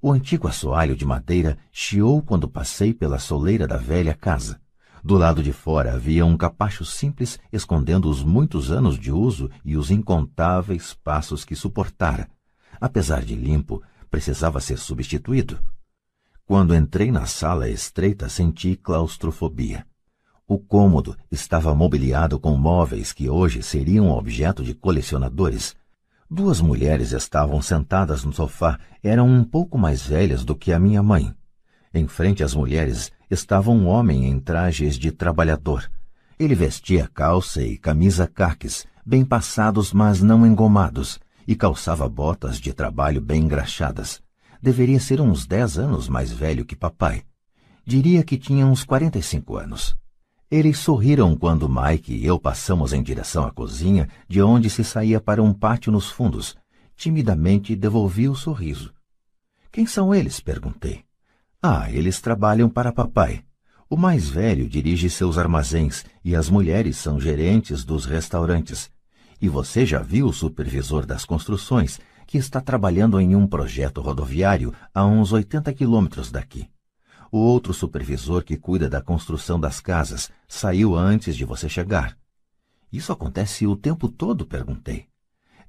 O 0.00 0.12
antigo 0.12 0.46
assoalho 0.46 0.94
de 0.94 1.04
madeira 1.04 1.58
chiou 1.72 2.22
quando 2.22 2.48
passei 2.48 2.94
pela 2.94 3.18
soleira 3.18 3.66
da 3.66 3.76
velha 3.76 4.14
casa. 4.14 4.60
Do 5.02 5.16
lado 5.16 5.42
de 5.42 5.52
fora 5.52 5.94
havia 5.94 6.24
um 6.24 6.36
capacho 6.36 6.84
simples 6.84 7.36
escondendo 7.52 8.08
os 8.08 8.22
muitos 8.22 8.70
anos 8.70 8.96
de 8.96 9.10
uso 9.10 9.50
e 9.64 9.76
os 9.76 9.90
incontáveis 9.90 10.94
passos 10.94 11.44
que 11.44 11.56
suportara. 11.56 12.30
Apesar 12.80 13.24
de 13.24 13.34
limpo, 13.34 13.82
precisava 14.08 14.60
ser 14.60 14.78
substituído. 14.78 15.58
Quando 16.46 16.72
entrei 16.72 17.10
na 17.10 17.26
sala 17.26 17.68
estreita, 17.68 18.28
senti 18.28 18.76
claustrofobia. 18.76 19.84
O 20.46 20.58
cômodo 20.58 21.16
estava 21.32 21.74
mobiliado 21.74 22.38
com 22.38 22.54
móveis 22.54 23.14
que 23.14 23.30
hoje 23.30 23.62
seriam 23.62 24.10
objeto 24.10 24.62
de 24.62 24.74
colecionadores. 24.74 25.74
Duas 26.30 26.60
mulheres 26.60 27.12
estavam 27.12 27.62
sentadas 27.62 28.24
no 28.24 28.32
sofá, 28.32 28.78
eram 29.02 29.26
um 29.26 29.42
pouco 29.42 29.78
mais 29.78 30.06
velhas 30.06 30.44
do 30.44 30.54
que 30.54 30.70
a 30.70 30.78
minha 30.78 31.02
mãe. 31.02 31.34
Em 31.94 32.06
frente 32.06 32.44
às 32.44 32.54
mulheres 32.54 33.10
estava 33.30 33.70
um 33.70 33.86
homem 33.86 34.26
em 34.26 34.38
trajes 34.38 34.98
de 34.98 35.10
trabalhador. 35.10 35.90
Ele 36.38 36.54
vestia 36.54 37.08
calça 37.14 37.62
e 37.62 37.78
camisa 37.78 38.26
caques, 38.26 38.86
bem 39.06 39.24
passados, 39.24 39.94
mas 39.94 40.20
não 40.20 40.46
engomados, 40.46 41.18
e 41.48 41.56
calçava 41.56 42.06
botas 42.06 42.60
de 42.60 42.74
trabalho 42.74 43.20
bem 43.20 43.44
engraxadas. 43.44 44.20
Deveria 44.60 45.00
ser 45.00 45.22
uns 45.22 45.46
dez 45.46 45.78
anos 45.78 46.06
mais 46.06 46.30
velho 46.30 46.66
que 46.66 46.76
papai. 46.76 47.22
Diria 47.86 48.22
que 48.22 48.36
tinha 48.36 48.66
uns 48.66 48.84
quarenta 48.84 49.18
e 49.18 49.22
cinco 49.22 49.56
anos. 49.56 49.96
Eles 50.50 50.78
sorriram 50.78 51.34
quando 51.36 51.68
Mike 51.68 52.14
e 52.14 52.26
eu 52.26 52.38
passamos 52.38 52.92
em 52.92 53.02
direção 53.02 53.44
à 53.44 53.50
cozinha, 53.50 54.08
de 54.28 54.42
onde 54.42 54.68
se 54.68 54.84
saía 54.84 55.20
para 55.20 55.42
um 55.42 55.52
pátio 55.52 55.90
nos 55.90 56.10
fundos. 56.10 56.56
Timidamente 56.96 57.74
devolvi 57.74 58.28
o 58.28 58.34
sorriso. 58.34 58.92
Quem 59.72 59.86
são 59.86 60.14
eles? 60.14 60.40
perguntei. 60.40 61.04
Ah, 61.60 61.90
eles 61.90 62.20
trabalham 62.20 62.68
para 62.68 62.92
papai. 62.92 63.42
O 63.88 63.96
mais 63.96 64.28
velho 64.28 64.68
dirige 64.68 65.08
seus 65.10 65.38
armazéns 65.38 66.04
e 66.24 66.36
as 66.36 66.48
mulheres 66.48 66.96
são 66.96 67.18
gerentes 67.18 67.84
dos 67.84 68.04
restaurantes. 68.04 68.90
E 69.40 69.48
você 69.48 69.84
já 69.84 70.00
viu 70.00 70.26
o 70.26 70.32
supervisor 70.32 71.04
das 71.04 71.24
construções, 71.24 71.98
que 72.26 72.38
está 72.38 72.60
trabalhando 72.60 73.20
em 73.20 73.34
um 73.34 73.46
projeto 73.46 74.00
rodoviário 74.00 74.72
a 74.94 75.04
uns 75.04 75.32
80 75.32 75.72
quilômetros 75.72 76.30
daqui. 76.30 76.68
O 77.34 77.38
outro 77.38 77.74
supervisor 77.74 78.44
que 78.44 78.56
cuida 78.56 78.88
da 78.88 79.02
construção 79.02 79.58
das 79.58 79.80
casas 79.80 80.30
saiu 80.46 80.94
antes 80.94 81.34
de 81.36 81.44
você 81.44 81.68
chegar. 81.68 82.16
Isso 82.92 83.10
acontece 83.10 83.66
o 83.66 83.74
tempo 83.74 84.08
todo? 84.08 84.46
perguntei. 84.46 85.06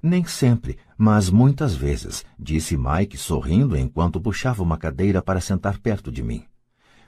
Nem 0.00 0.24
sempre, 0.24 0.78
mas 0.96 1.28
muitas 1.28 1.74
vezes, 1.74 2.24
disse 2.38 2.76
Mike 2.76 3.16
sorrindo 3.16 3.76
enquanto 3.76 4.20
puxava 4.20 4.62
uma 4.62 4.78
cadeira 4.78 5.20
para 5.20 5.40
sentar 5.40 5.80
perto 5.80 6.12
de 6.12 6.22
mim. 6.22 6.44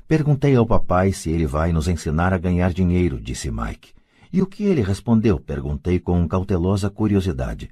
Perguntei 0.08 0.56
ao 0.56 0.66
papai 0.66 1.12
se 1.12 1.30
ele 1.30 1.46
vai 1.46 1.72
nos 1.72 1.86
ensinar 1.86 2.34
a 2.34 2.36
ganhar 2.36 2.72
dinheiro, 2.72 3.20
disse 3.20 3.52
Mike. 3.52 3.92
E 4.32 4.42
o 4.42 4.46
que 4.48 4.64
ele 4.64 4.82
respondeu? 4.82 5.38
perguntei 5.38 6.00
com 6.00 6.26
cautelosa 6.26 6.90
curiosidade. 6.90 7.70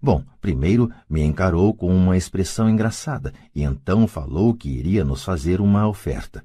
Bom, 0.00 0.24
primeiro 0.40 0.90
me 1.10 1.22
encarou 1.22 1.74
com 1.74 1.94
uma 1.94 2.16
expressão 2.16 2.70
engraçada 2.70 3.32
e 3.54 3.62
então 3.62 4.06
falou 4.06 4.54
que 4.54 4.68
iria 4.68 5.04
nos 5.04 5.24
fazer 5.24 5.60
uma 5.60 5.88
oferta. 5.88 6.44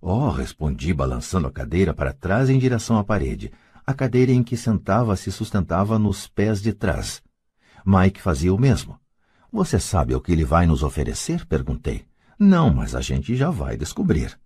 Oh, 0.00 0.30
respondi, 0.30 0.94
balançando 0.94 1.46
a 1.46 1.52
cadeira 1.52 1.92
para 1.92 2.14
trás 2.14 2.48
em 2.48 2.58
direção 2.58 2.98
à 2.98 3.04
parede. 3.04 3.52
A 3.86 3.92
cadeira 3.92 4.32
em 4.32 4.42
que 4.42 4.56
sentava 4.56 5.14
se 5.14 5.30
sustentava 5.30 5.98
nos 5.98 6.26
pés 6.26 6.62
de 6.62 6.72
trás. 6.72 7.22
Mike 7.84 8.20
fazia 8.20 8.54
o 8.54 8.58
mesmo. 8.58 8.98
Você 9.52 9.78
sabe 9.78 10.14
o 10.14 10.20
que 10.20 10.32
ele 10.32 10.44
vai 10.44 10.66
nos 10.66 10.82
oferecer? 10.82 11.44
perguntei. 11.44 12.04
Não, 12.38 12.72
mas 12.72 12.94
a 12.94 13.02
gente 13.02 13.36
já 13.36 13.50
vai 13.50 13.76
descobrir. 13.76 14.38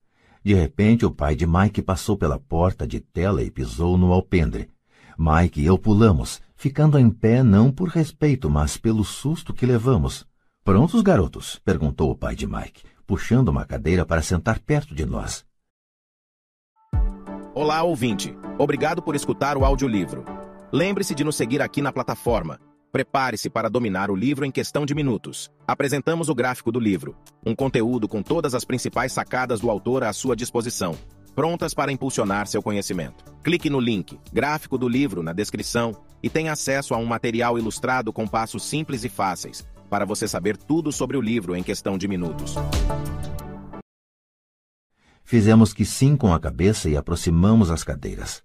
De 0.42 0.55
repente, 0.55 1.07
o 1.07 1.11
pai 1.11 1.37
de 1.37 1.47
Mike 1.47 1.83
passou 1.83 2.16
pela 2.16 2.38
porta 2.38 2.87
de 2.87 2.99
tela 2.99 3.42
e 3.42 3.51
pisou 3.51 3.97
no 3.97 4.12
alpendre. 4.12 4.70
Mike 5.16 5.61
e 5.61 5.66
eu 5.66 5.79
pulamos, 5.79 6.40
ficando 6.64 6.98
em 6.98 7.11
pé 7.11 7.42
não 7.42 7.70
por 7.70 7.90
respeito, 7.90 8.48
mas 8.48 8.79
pelo 8.79 9.05
susto 9.05 9.53
que 9.53 9.66
levamos. 9.66 10.27
Prontos, 10.64 11.03
garotos? 11.03 11.61
perguntou 11.62 12.11
o 12.11 12.16
pai 12.16 12.35
de 12.35 12.46
Mike, 12.46 12.85
puxando 13.07 13.48
uma 13.48 13.66
cadeira 13.66 14.07
para 14.07 14.22
sentar 14.22 14.59
perto 14.61 14.94
de 14.94 15.05
nós. 15.05 15.44
Olá, 17.55 17.83
ouvinte. 17.83 18.35
Obrigado 18.59 19.03
por 19.03 19.14
escutar 19.14 19.59
o 19.59 19.64
audiolivro. 19.66 20.24
Lembre-se 20.72 21.14
de 21.14 21.22
nos 21.22 21.37
seguir 21.37 21.61
aqui 21.61 21.83
na 21.83 21.92
plataforma. 21.92 22.59
Prepare-se 22.90 23.50
para 23.50 23.68
dominar 23.68 24.11
o 24.11 24.16
livro 24.16 24.46
em 24.46 24.50
questão 24.50 24.87
de 24.87 24.94
minutos. 24.94 25.50
Apresentamos 25.66 26.31
o 26.31 26.35
gráfico 26.35 26.72
do 26.72 26.81
livro, 26.81 27.14
um 27.44 27.55
conteúdo 27.55 28.09
com 28.09 28.22
todas 28.22 28.55
as 28.55 28.64
principais 28.64 29.12
sacadas 29.12 29.61
do 29.61 29.68
autor 29.68 30.03
à 30.03 30.14
sua 30.14 30.35
disposição 30.35 30.96
prontas 31.35 31.75
para 31.75 31.92
impulsionar 31.92 32.47
seu 32.47 32.62
conhecimento. 32.62 33.25
Clique 33.42 33.68
no 33.68 33.81
link 33.81 34.18
gráfico 34.33 34.79
do 34.79 34.88
livro 34.88 35.23
na 35.23 35.33
descrição 35.33 35.92
e 36.23 36.31
tenha 36.31 36.53
acesso 36.53 36.94
a 36.94 36.97
um 36.97 37.05
material 37.05 37.59
ilustrado 37.59 38.12
com 38.12 38.27
passos 38.27 38.64
simples 38.64 39.05
e 39.05 39.09
fáceis 39.09 39.66
para 39.90 40.05
você 40.05 40.27
saber 40.27 40.57
tudo 40.57 40.90
sobre 40.90 41.16
o 41.16 41.20
livro 41.20 41.55
em 41.55 41.62
questão 41.62 41.99
de 41.99 42.09
minutos. 42.09 42.55
Fizemos 45.23 45.73
que 45.73 45.85
sim 45.85 46.16
com 46.16 46.33
a 46.33 46.40
cabeça 46.40 46.88
e 46.88 46.97
aproximamos 46.97 47.70
as 47.70 47.83
cadeiras. 47.83 48.42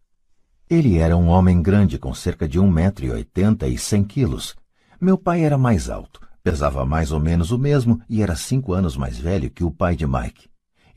Ele 0.69 0.97
era 0.97 1.17
um 1.17 1.27
homem 1.27 1.61
grande 1.61 1.97
com 1.97 2.13
cerca 2.13 2.47
de 2.47 2.59
um 2.59 2.69
metro 2.69 3.05
e 3.05 3.11
oitenta 3.11 3.67
e 3.67 3.77
cem 3.77 4.03
quilos. 4.03 4.55
Meu 4.99 5.17
pai 5.17 5.43
era 5.43 5.57
mais 5.57 5.89
alto, 5.89 6.21
pesava 6.43 6.85
mais 6.85 7.11
ou 7.11 7.19
menos 7.19 7.51
o 7.51 7.57
mesmo 7.57 8.01
e 8.09 8.21
era 8.21 8.35
cinco 8.35 8.73
anos 8.73 8.95
mais 8.95 9.17
velho 9.17 9.49
que 9.49 9.63
o 9.63 9.71
pai 9.71 9.95
de 9.95 10.05
Mike. 10.05 10.48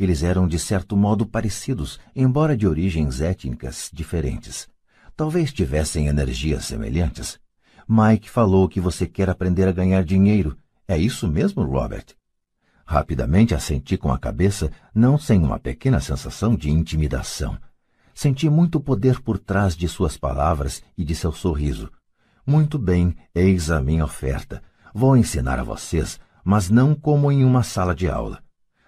Eles 0.02 0.24
eram 0.24 0.48
de 0.48 0.58
certo 0.58 0.96
modo 0.96 1.24
parecidos, 1.24 2.00
embora 2.12 2.56
de 2.56 2.66
origens 2.66 3.20
étnicas 3.20 3.88
diferentes. 3.92 4.68
Talvez 5.16 5.52
tivessem 5.52 6.08
energias 6.08 6.64
semelhantes. 6.64 7.38
Mike 7.88 8.28
falou 8.28 8.68
que 8.68 8.80
você 8.80 9.06
quer 9.06 9.30
aprender 9.30 9.68
a 9.68 9.70
ganhar 9.70 10.02
dinheiro. 10.02 10.58
É 10.88 10.98
isso 10.98 11.28
mesmo, 11.28 11.62
Robert? 11.62 12.06
Rapidamente 12.84 13.54
assenti 13.54 13.96
com 13.96 14.10
a 14.12 14.18
cabeça, 14.18 14.72
não 14.92 15.16
sem 15.16 15.38
uma 15.38 15.60
pequena 15.60 16.00
sensação 16.00 16.56
de 16.56 16.68
intimidação. 16.68 17.56
Senti 18.12 18.50
muito 18.50 18.80
poder 18.80 19.20
por 19.20 19.38
trás 19.38 19.76
de 19.76 19.86
suas 19.86 20.16
palavras 20.16 20.82
e 20.98 21.04
de 21.04 21.14
seu 21.14 21.30
sorriso. 21.30 21.88
Muito 22.44 22.76
bem, 22.76 23.14
eis 23.32 23.70
a 23.70 23.80
minha 23.80 24.04
oferta. 24.04 24.64
Vou 24.92 25.16
ensinar 25.16 25.60
a 25.60 25.62
vocês, 25.62 26.18
mas 26.44 26.68
não 26.68 26.92
como 26.92 27.30
em 27.30 27.44
uma 27.44 27.62
sala 27.62 27.94
de 27.94 28.08
aula. 28.08 28.41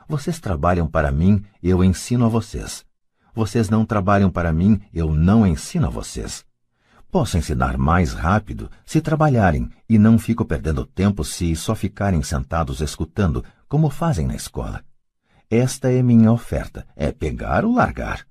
Vocês 0.09 0.39
trabalham 0.39 0.87
para 0.87 1.11
mim, 1.11 1.45
eu 1.63 1.83
ensino 1.83 2.27
a 2.27 2.29
vocês. 2.29 2.85
Vocês 3.35 3.69
não 3.69 3.85
trabalham 3.85 4.31
para 4.31 4.53
mim, 4.53 4.81
eu 4.93 5.13
não 5.13 5.47
ensino 5.47 5.87
a 5.87 5.91
vocês. 5.91 6.45
Posso 7.11 7.39
ensinar 7.39 7.79
mais 7.79 8.13
rápido 8.13 8.71
se 8.85 9.01
trabalharem 9.01 9.71
e 9.89 9.99
não 9.99 10.19
fico 10.19 10.45
perdendo 10.45 10.85
tempo 10.85 11.25
se 11.25 11.55
só 11.55 11.75
ficarem 11.75 12.23
sentados 12.23 12.81
escutando, 12.81 13.45
como 13.69 13.89
fazem 13.89 14.27
na 14.27 14.35
escola. 14.35 14.85
Esta 15.51 15.93
é 15.93 16.03
minha 16.03 16.33
oferta, 16.33 16.87
é 16.97 17.13
pegar 17.13 17.65
ou 17.65 17.75
largar. 17.75 18.27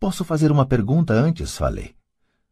Posso 0.00 0.24
fazer 0.24 0.50
uma 0.50 0.66
pergunta 0.66 1.12
antes, 1.12 1.56
falei. 1.56 1.94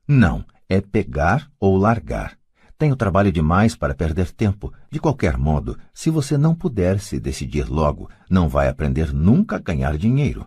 Não, 0.06 0.44
é 0.68 0.80
pegar 0.80 1.50
ou 1.58 1.76
largar. 1.76 2.36
Tenho 2.82 2.96
trabalho 2.96 3.30
demais 3.30 3.76
para 3.76 3.94
perder 3.94 4.32
tempo. 4.32 4.72
De 4.90 4.98
qualquer 4.98 5.38
modo, 5.38 5.78
se 5.94 6.10
você 6.10 6.36
não 6.36 6.52
puder 6.52 6.98
se 6.98 7.20
decidir 7.20 7.70
logo, 7.70 8.10
não 8.28 8.48
vai 8.48 8.66
aprender 8.66 9.14
nunca 9.14 9.54
a 9.54 9.60
ganhar 9.60 9.96
dinheiro. 9.96 10.44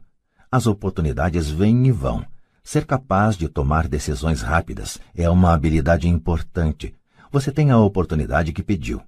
As 0.52 0.68
oportunidades 0.68 1.50
vêm 1.50 1.88
e 1.88 1.94
vão. 1.94 2.26
Ser 2.62 2.86
capaz 2.86 3.38
de 3.38 3.48
tomar 3.48 3.88
decisões 3.88 4.42
rápidas 4.42 5.00
é 5.16 5.30
uma 5.30 5.54
habilidade 5.54 6.10
importante. 6.10 6.94
Você 7.32 7.54
tem 7.54 7.72
a 7.72 7.78
oportunidade 7.78 8.52
que 8.52 8.62
pediu. 8.62 9.02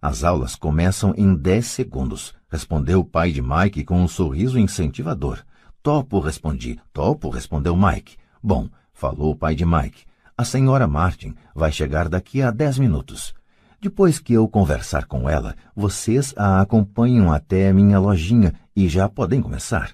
As 0.00 0.24
aulas 0.24 0.56
começam 0.56 1.14
em 1.16 1.36
dez 1.36 1.66
segundos, 1.66 2.34
respondeu 2.50 2.98
o 2.98 3.04
pai 3.04 3.30
de 3.30 3.40
Mike 3.40 3.84
com 3.84 4.02
um 4.02 4.08
sorriso 4.08 4.58
incentivador. 4.58 5.38
Topo, 5.84 6.18
respondi. 6.18 6.80
Topo, 6.92 7.30
respondeu 7.30 7.76
Mike. 7.76 8.16
Bom, 8.42 8.68
falou 8.92 9.30
o 9.30 9.36
pai 9.36 9.54
de 9.54 9.64
Mike. 9.64 10.02
A 10.36 10.44
senhora 10.44 10.88
Martin 10.88 11.34
vai 11.54 11.70
chegar 11.70 12.08
daqui 12.08 12.40
a 12.40 12.50
dez 12.50 12.78
minutos. 12.78 13.34
Depois 13.80 14.18
que 14.18 14.32
eu 14.32 14.48
conversar 14.48 15.04
com 15.04 15.28
ela, 15.28 15.54
vocês 15.76 16.32
a 16.36 16.60
acompanham 16.60 17.30
até 17.30 17.70
minha 17.72 17.98
lojinha 17.98 18.54
e 18.74 18.88
já 18.88 19.08
podem 19.08 19.42
começar. 19.42 19.92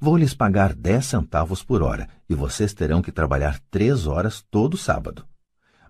Vou 0.00 0.16
lhes 0.16 0.34
pagar 0.34 0.74
dez 0.74 1.06
centavos 1.06 1.62
por 1.62 1.82
hora 1.82 2.08
e 2.28 2.34
vocês 2.34 2.74
terão 2.74 3.00
que 3.00 3.12
trabalhar 3.12 3.60
três 3.70 4.06
horas 4.06 4.44
todo 4.50 4.76
sábado. 4.76 5.24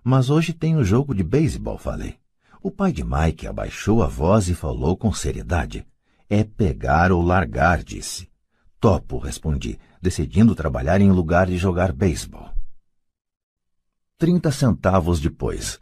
Mas 0.03 0.29
hoje 0.29 0.53
tem 0.53 0.77
um 0.77 0.83
jogo 0.83 1.15
de 1.15 1.23
beisebol, 1.23 1.77
falei. 1.77 2.17
O 2.61 2.69
pai 2.69 2.91
de 2.91 3.03
Mike 3.03 3.47
abaixou 3.47 4.03
a 4.03 4.07
voz 4.07 4.47
e 4.47 4.53
falou 4.53 4.95
com 4.95 5.11
seriedade. 5.11 5.85
É 6.29 6.43
pegar 6.43 7.11
ou 7.11 7.21
largar, 7.21 7.83
disse. 7.83 8.29
Topo, 8.79 9.17
respondi, 9.17 9.79
decidindo 9.99 10.53
trabalhar 10.53 11.01
em 11.01 11.11
lugar 11.11 11.47
de 11.47 11.57
jogar 11.57 11.91
beisebol 11.91 12.50
trinta 14.21 14.51
centavos 14.51 15.19
depois. 15.19 15.79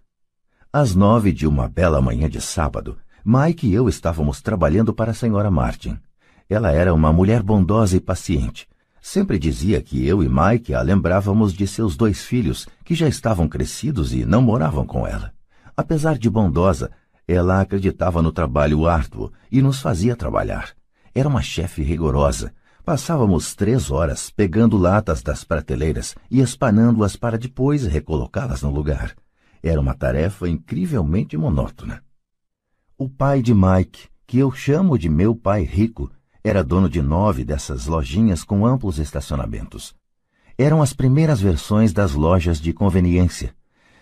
Às 0.71 0.95
nove 0.95 1.33
de 1.33 1.45
uma 1.45 1.67
bela 1.67 2.01
manhã 2.01 2.29
de 2.29 2.39
sábado, 2.39 2.97
Mike 3.25 3.67
e 3.67 3.73
eu 3.73 3.89
estávamos 3.89 4.41
trabalhando 4.41 4.93
para 4.93 5.11
a 5.11 5.13
senhora 5.13 5.51
Martin. 5.51 5.99
Ela 6.49 6.71
era 6.71 6.93
uma 6.93 7.11
mulher 7.11 7.43
bondosa 7.43 7.97
e 7.97 7.99
paciente. 7.99 8.65
Sempre 9.01 9.37
dizia 9.37 9.81
que 9.81 10.07
eu 10.07 10.23
e 10.23 10.29
Mike 10.29 10.73
a 10.73 10.81
lembrávamos 10.81 11.51
de 11.51 11.67
seus 11.67 11.97
dois 11.97 12.23
filhos, 12.23 12.65
que 12.85 12.95
já 12.95 13.09
estavam 13.09 13.45
crescidos 13.45 14.13
e 14.13 14.23
não 14.23 14.41
moravam 14.41 14.85
com 14.85 15.05
ela. 15.05 15.33
Apesar 15.75 16.17
de 16.17 16.29
bondosa, 16.29 16.91
ela 17.27 17.59
acreditava 17.59 18.21
no 18.21 18.31
trabalho 18.31 18.87
árduo 18.87 19.33
e 19.51 19.61
nos 19.61 19.81
fazia 19.81 20.15
trabalhar. 20.15 20.69
Era 21.13 21.27
uma 21.27 21.41
chefe 21.41 21.81
rigorosa, 21.81 22.53
Passávamos 22.89 23.53
três 23.53 23.91
horas 23.91 24.31
pegando 24.31 24.75
latas 24.75 25.21
das 25.21 25.43
prateleiras 25.43 26.15
e 26.27 26.41
espanando-as 26.41 27.15
para 27.15 27.37
depois 27.37 27.85
recolocá-las 27.85 28.63
no 28.63 28.71
lugar. 28.71 29.15
Era 29.61 29.79
uma 29.79 29.93
tarefa 29.93 30.49
incrivelmente 30.49 31.37
monótona. 31.37 32.03
O 32.97 33.07
pai 33.07 33.43
de 33.43 33.53
Mike, 33.53 34.07
que 34.25 34.39
eu 34.39 34.51
chamo 34.51 34.97
de 34.97 35.07
meu 35.07 35.35
pai 35.35 35.61
rico, 35.61 36.09
era 36.43 36.63
dono 36.63 36.89
de 36.89 36.99
nove 36.99 37.45
dessas 37.45 37.85
lojinhas 37.85 38.43
com 38.43 38.65
amplos 38.65 38.97
estacionamentos. 38.97 39.93
Eram 40.57 40.81
as 40.81 40.91
primeiras 40.91 41.39
versões 41.39 41.93
das 41.93 42.13
lojas 42.13 42.59
de 42.59 42.73
conveniência. 42.73 43.53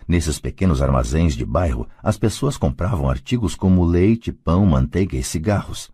Nesses 0.08 0.40
pequenos 0.40 0.82
armazéns 0.82 1.36
de 1.36 1.44
bairro, 1.44 1.90
as 2.02 2.18
pessoas 2.18 2.56
compravam 2.56 3.10
artigos 3.10 3.54
como 3.54 3.84
leite, 3.84 4.32
pão, 4.32 4.66
manteiga 4.66 5.18
e 5.18 5.24
cigarros. 5.24 5.92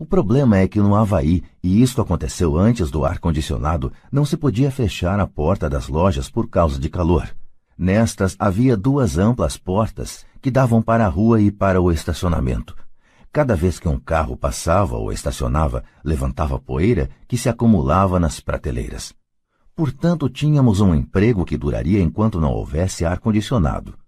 O 0.00 0.06
problema 0.06 0.56
é 0.56 0.66
que 0.66 0.80
no 0.80 0.94
Havaí, 0.94 1.44
e 1.62 1.82
isto 1.82 2.00
aconteceu 2.00 2.56
antes 2.56 2.90
do 2.90 3.04
ar-condicionado, 3.04 3.92
não 4.10 4.24
se 4.24 4.34
podia 4.34 4.70
fechar 4.70 5.20
a 5.20 5.26
porta 5.26 5.68
das 5.68 5.88
lojas 5.88 6.30
por 6.30 6.48
causa 6.48 6.80
de 6.80 6.88
calor. 6.88 7.28
Nestas 7.76 8.34
havia 8.38 8.78
duas 8.78 9.18
amplas 9.18 9.58
portas 9.58 10.24
que 10.40 10.50
davam 10.50 10.80
para 10.80 11.04
a 11.04 11.08
rua 11.10 11.42
e 11.42 11.50
para 11.50 11.82
o 11.82 11.92
estacionamento. 11.92 12.74
Cada 13.30 13.54
vez 13.54 13.78
que 13.78 13.88
um 13.88 14.00
carro 14.00 14.38
passava 14.38 14.96
ou 14.96 15.12
estacionava, 15.12 15.84
levantava 16.02 16.58
poeira 16.58 17.10
que 17.28 17.36
se 17.36 17.50
acumulava 17.50 18.18
nas 18.18 18.40
prateleiras. 18.40 19.12
Portanto, 19.76 20.30
tínhamos 20.30 20.80
um 20.80 20.94
emprego 20.94 21.44
que 21.44 21.58
duraria 21.58 22.00
enquanto 22.00 22.40
não 22.40 22.52
houvesse 22.52 23.04
ar-condicionado. 23.04 23.99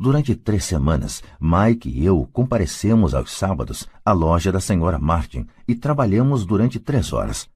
Durante 0.00 0.36
três 0.36 0.64
semanas, 0.64 1.24
Mike 1.40 1.88
e 1.88 2.06
eu 2.06 2.28
comparecemos 2.32 3.16
aos 3.16 3.32
sábados 3.32 3.88
à 4.04 4.12
loja 4.12 4.52
da 4.52 4.60
senhora 4.60 4.96
Martin 4.96 5.44
e 5.66 5.74
trabalhamos 5.74 6.46
durante 6.46 6.78
três 6.78 7.12
horas. 7.12 7.48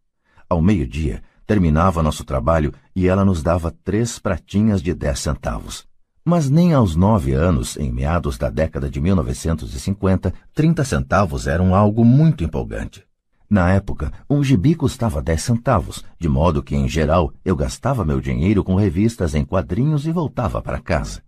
Ao 0.50 0.60
meio-dia, 0.60 1.22
terminava 1.46 2.02
nosso 2.02 2.24
trabalho 2.24 2.74
e 2.96 3.06
ela 3.06 3.24
nos 3.24 3.44
dava 3.44 3.72
três 3.84 4.18
pratinhas 4.18 4.82
de 4.82 4.92
dez 4.92 5.20
centavos. 5.20 5.86
Mas 6.24 6.50
nem 6.50 6.74
aos 6.74 6.96
nove 6.96 7.32
anos, 7.32 7.76
em 7.76 7.92
meados 7.92 8.36
da 8.36 8.50
década 8.50 8.90
de 8.90 9.00
1950, 9.00 10.34
trinta 10.52 10.82
centavos 10.82 11.46
eram 11.46 11.76
algo 11.76 12.04
muito 12.04 12.42
empolgante. 12.42 13.04
Na 13.48 13.70
época, 13.70 14.10
um 14.28 14.42
gibi 14.42 14.74
custava 14.74 15.22
10 15.22 15.42
centavos, 15.42 16.04
de 16.18 16.28
modo 16.28 16.62
que, 16.62 16.74
em 16.74 16.88
geral, 16.88 17.32
eu 17.44 17.54
gastava 17.54 18.04
meu 18.04 18.20
dinheiro 18.20 18.64
com 18.64 18.74
revistas 18.74 19.34
em 19.34 19.44
quadrinhos 19.44 20.06
e 20.06 20.10
voltava 20.10 20.60
para 20.60 20.80
casa. 20.80 21.22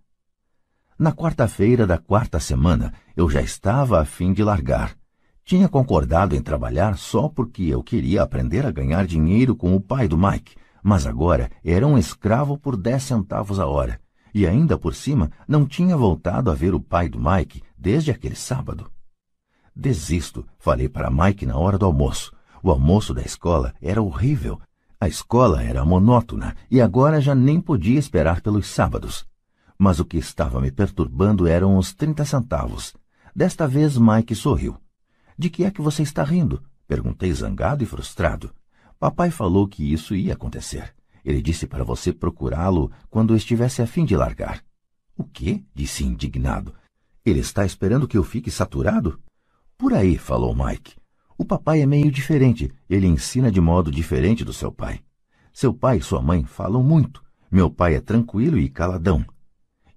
Na 0.97 1.11
quarta-feira 1.11 1.85
da 1.85 1.97
quarta 1.97 2.39
semana, 2.39 2.93
eu 3.17 3.29
já 3.29 3.41
estava 3.41 3.99
a 3.99 4.05
fim 4.05 4.31
de 4.31 4.41
largar. 4.41 4.95
Tinha 5.43 5.67
concordado 5.67 6.33
em 6.33 6.41
trabalhar 6.41 6.97
só 6.97 7.27
porque 7.27 7.63
eu 7.63 7.83
queria 7.83 8.23
aprender 8.23 8.65
a 8.65 8.71
ganhar 8.71 9.05
dinheiro 9.05 9.57
com 9.57 9.75
o 9.75 9.81
pai 9.81 10.07
do 10.07 10.17
Mike, 10.17 10.55
mas 10.81 11.05
agora 11.05 11.51
era 11.65 11.85
um 11.85 11.97
escravo 11.97 12.57
por 12.57 12.77
10 12.77 13.03
centavos 13.03 13.59
a 13.59 13.67
hora. 13.67 13.99
E 14.33 14.47
ainda 14.47 14.77
por 14.77 14.95
cima, 14.95 15.29
não 15.45 15.65
tinha 15.65 15.97
voltado 15.97 16.49
a 16.49 16.55
ver 16.55 16.73
o 16.73 16.79
pai 16.79 17.09
do 17.09 17.19
Mike 17.19 17.61
desde 17.77 18.09
aquele 18.09 18.35
sábado. 18.35 18.89
Desisto, 19.75 20.47
falei 20.57 20.87
para 20.87 21.11
Mike 21.11 21.45
na 21.45 21.57
hora 21.57 21.77
do 21.77 21.85
almoço. 21.85 22.31
O 22.63 22.71
almoço 22.71 23.13
da 23.13 23.21
escola 23.21 23.73
era 23.81 24.01
horrível. 24.01 24.61
A 24.97 25.09
escola 25.09 25.61
era 25.61 25.83
monótona 25.83 26.55
e 26.71 26.79
agora 26.79 27.19
já 27.19 27.35
nem 27.35 27.59
podia 27.59 27.99
esperar 27.99 28.39
pelos 28.39 28.67
sábados. 28.67 29.25
Mas 29.77 29.99
o 29.99 30.05
que 30.05 30.17
estava 30.17 30.61
me 30.61 30.71
perturbando 30.71 31.47
eram 31.47 31.77
os 31.77 31.93
trinta 31.93 32.23
centavos. 32.23 32.93
Desta 33.35 33.67
vez 33.67 33.97
Mike 33.97 34.33
sorriu. 34.33 34.77
De 35.37 35.49
que 35.49 35.65
é 35.65 35.71
que 35.71 35.81
você 35.81 36.01
está 36.01 36.23
rindo? 36.23 36.63
Perguntei 36.87 37.31
zangado 37.33 37.83
e 37.83 37.85
frustrado. 37.85 38.53
Papai 38.97 39.29
falou 39.29 39.67
que 39.67 39.83
isso 39.91 40.15
ia 40.15 40.33
acontecer. 40.33 40.95
Ele 41.23 41.41
disse 41.41 41.67
para 41.67 41.83
você 41.83 42.13
procurá-lo 42.13 42.91
quando 43.09 43.35
estivesse 43.35 43.81
a 43.81 43.87
fim 43.87 44.05
de 44.05 44.15
largar. 44.15 44.63
O 45.17 45.23
quê? 45.23 45.63
disse 45.73 46.05
indignado. 46.05 46.73
Ele 47.25 47.39
está 47.39 47.65
esperando 47.65 48.07
que 48.07 48.17
eu 48.17 48.23
fique 48.23 48.51
saturado? 48.51 49.19
Por 49.77 49.93
aí, 49.93 50.17
falou 50.17 50.55
Mike. 50.55 50.95
O 51.37 51.43
papai 51.43 51.81
é 51.81 51.85
meio 51.85 52.11
diferente. 52.11 52.71
Ele 52.89 53.07
ensina 53.07 53.51
de 53.51 53.59
modo 53.59 53.91
diferente 53.91 54.45
do 54.45 54.53
seu 54.53 54.71
pai. 54.71 55.01
Seu 55.51 55.73
pai 55.73 55.97
e 55.97 56.01
sua 56.01 56.21
mãe 56.21 56.45
falam 56.45 56.83
muito. 56.83 57.23
Meu 57.51 57.69
pai 57.69 57.95
é 57.95 58.01
tranquilo 58.01 58.57
e 58.57 58.69
caladão. 58.69 59.25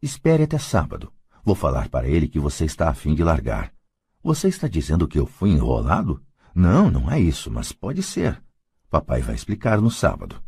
Espere 0.01 0.45
até 0.45 0.59
sábado. 0.59 1.13
Vou 1.45 1.57
falar 1.57 1.89
para 1.89 2.07
ele 2.07 2.29
que 2.29 2.39
você 2.39 2.65
está 2.65 2.89
a 2.89 2.95
fim 2.95 3.15
de 3.15 3.25
largar. 3.25 3.73
Você 4.23 4.47
está 4.47 4.69
dizendo 4.69 5.09
que 5.09 5.19
eu 5.19 5.27
fui 5.27 5.51
enrolado? 5.51 6.23
Não, 6.55 6.89
não 6.89 7.11
é 7.11 7.19
isso, 7.19 7.51
mas 7.51 7.73
pode 7.73 8.03
ser. 8.03 8.41
Papai 8.89 9.23
vai 9.23 9.35
explicar 9.35 9.81
no 9.81 9.91
sábado. 9.91 10.41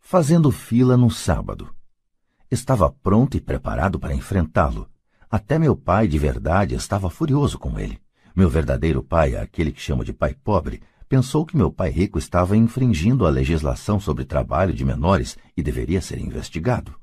Fazendo 0.00 0.50
fila 0.50 0.96
no 0.96 1.10
sábado. 1.10 1.72
Estava 2.50 2.90
pronto 2.90 3.36
e 3.36 3.40
preparado 3.40 4.00
para 4.00 4.14
enfrentá-lo. 4.14 4.88
Até 5.30 5.56
meu 5.56 5.76
pai 5.76 6.08
de 6.08 6.18
verdade 6.18 6.74
estava 6.74 7.08
furioso 7.08 7.56
com 7.56 7.78
ele. 7.78 8.00
Meu 8.34 8.50
verdadeiro 8.50 9.00
pai, 9.00 9.36
aquele 9.36 9.70
que 9.70 9.80
chamo 9.80 10.04
de 10.04 10.12
pai 10.12 10.34
pobre, 10.34 10.82
pensou 11.08 11.46
que 11.46 11.56
meu 11.56 11.70
pai 11.70 11.90
rico 11.90 12.18
estava 12.18 12.56
infringindo 12.56 13.24
a 13.24 13.30
legislação 13.30 14.00
sobre 14.00 14.24
trabalho 14.24 14.72
de 14.72 14.84
menores 14.84 15.38
e 15.56 15.62
deveria 15.62 16.00
ser 16.00 16.18
investigado. 16.18 16.98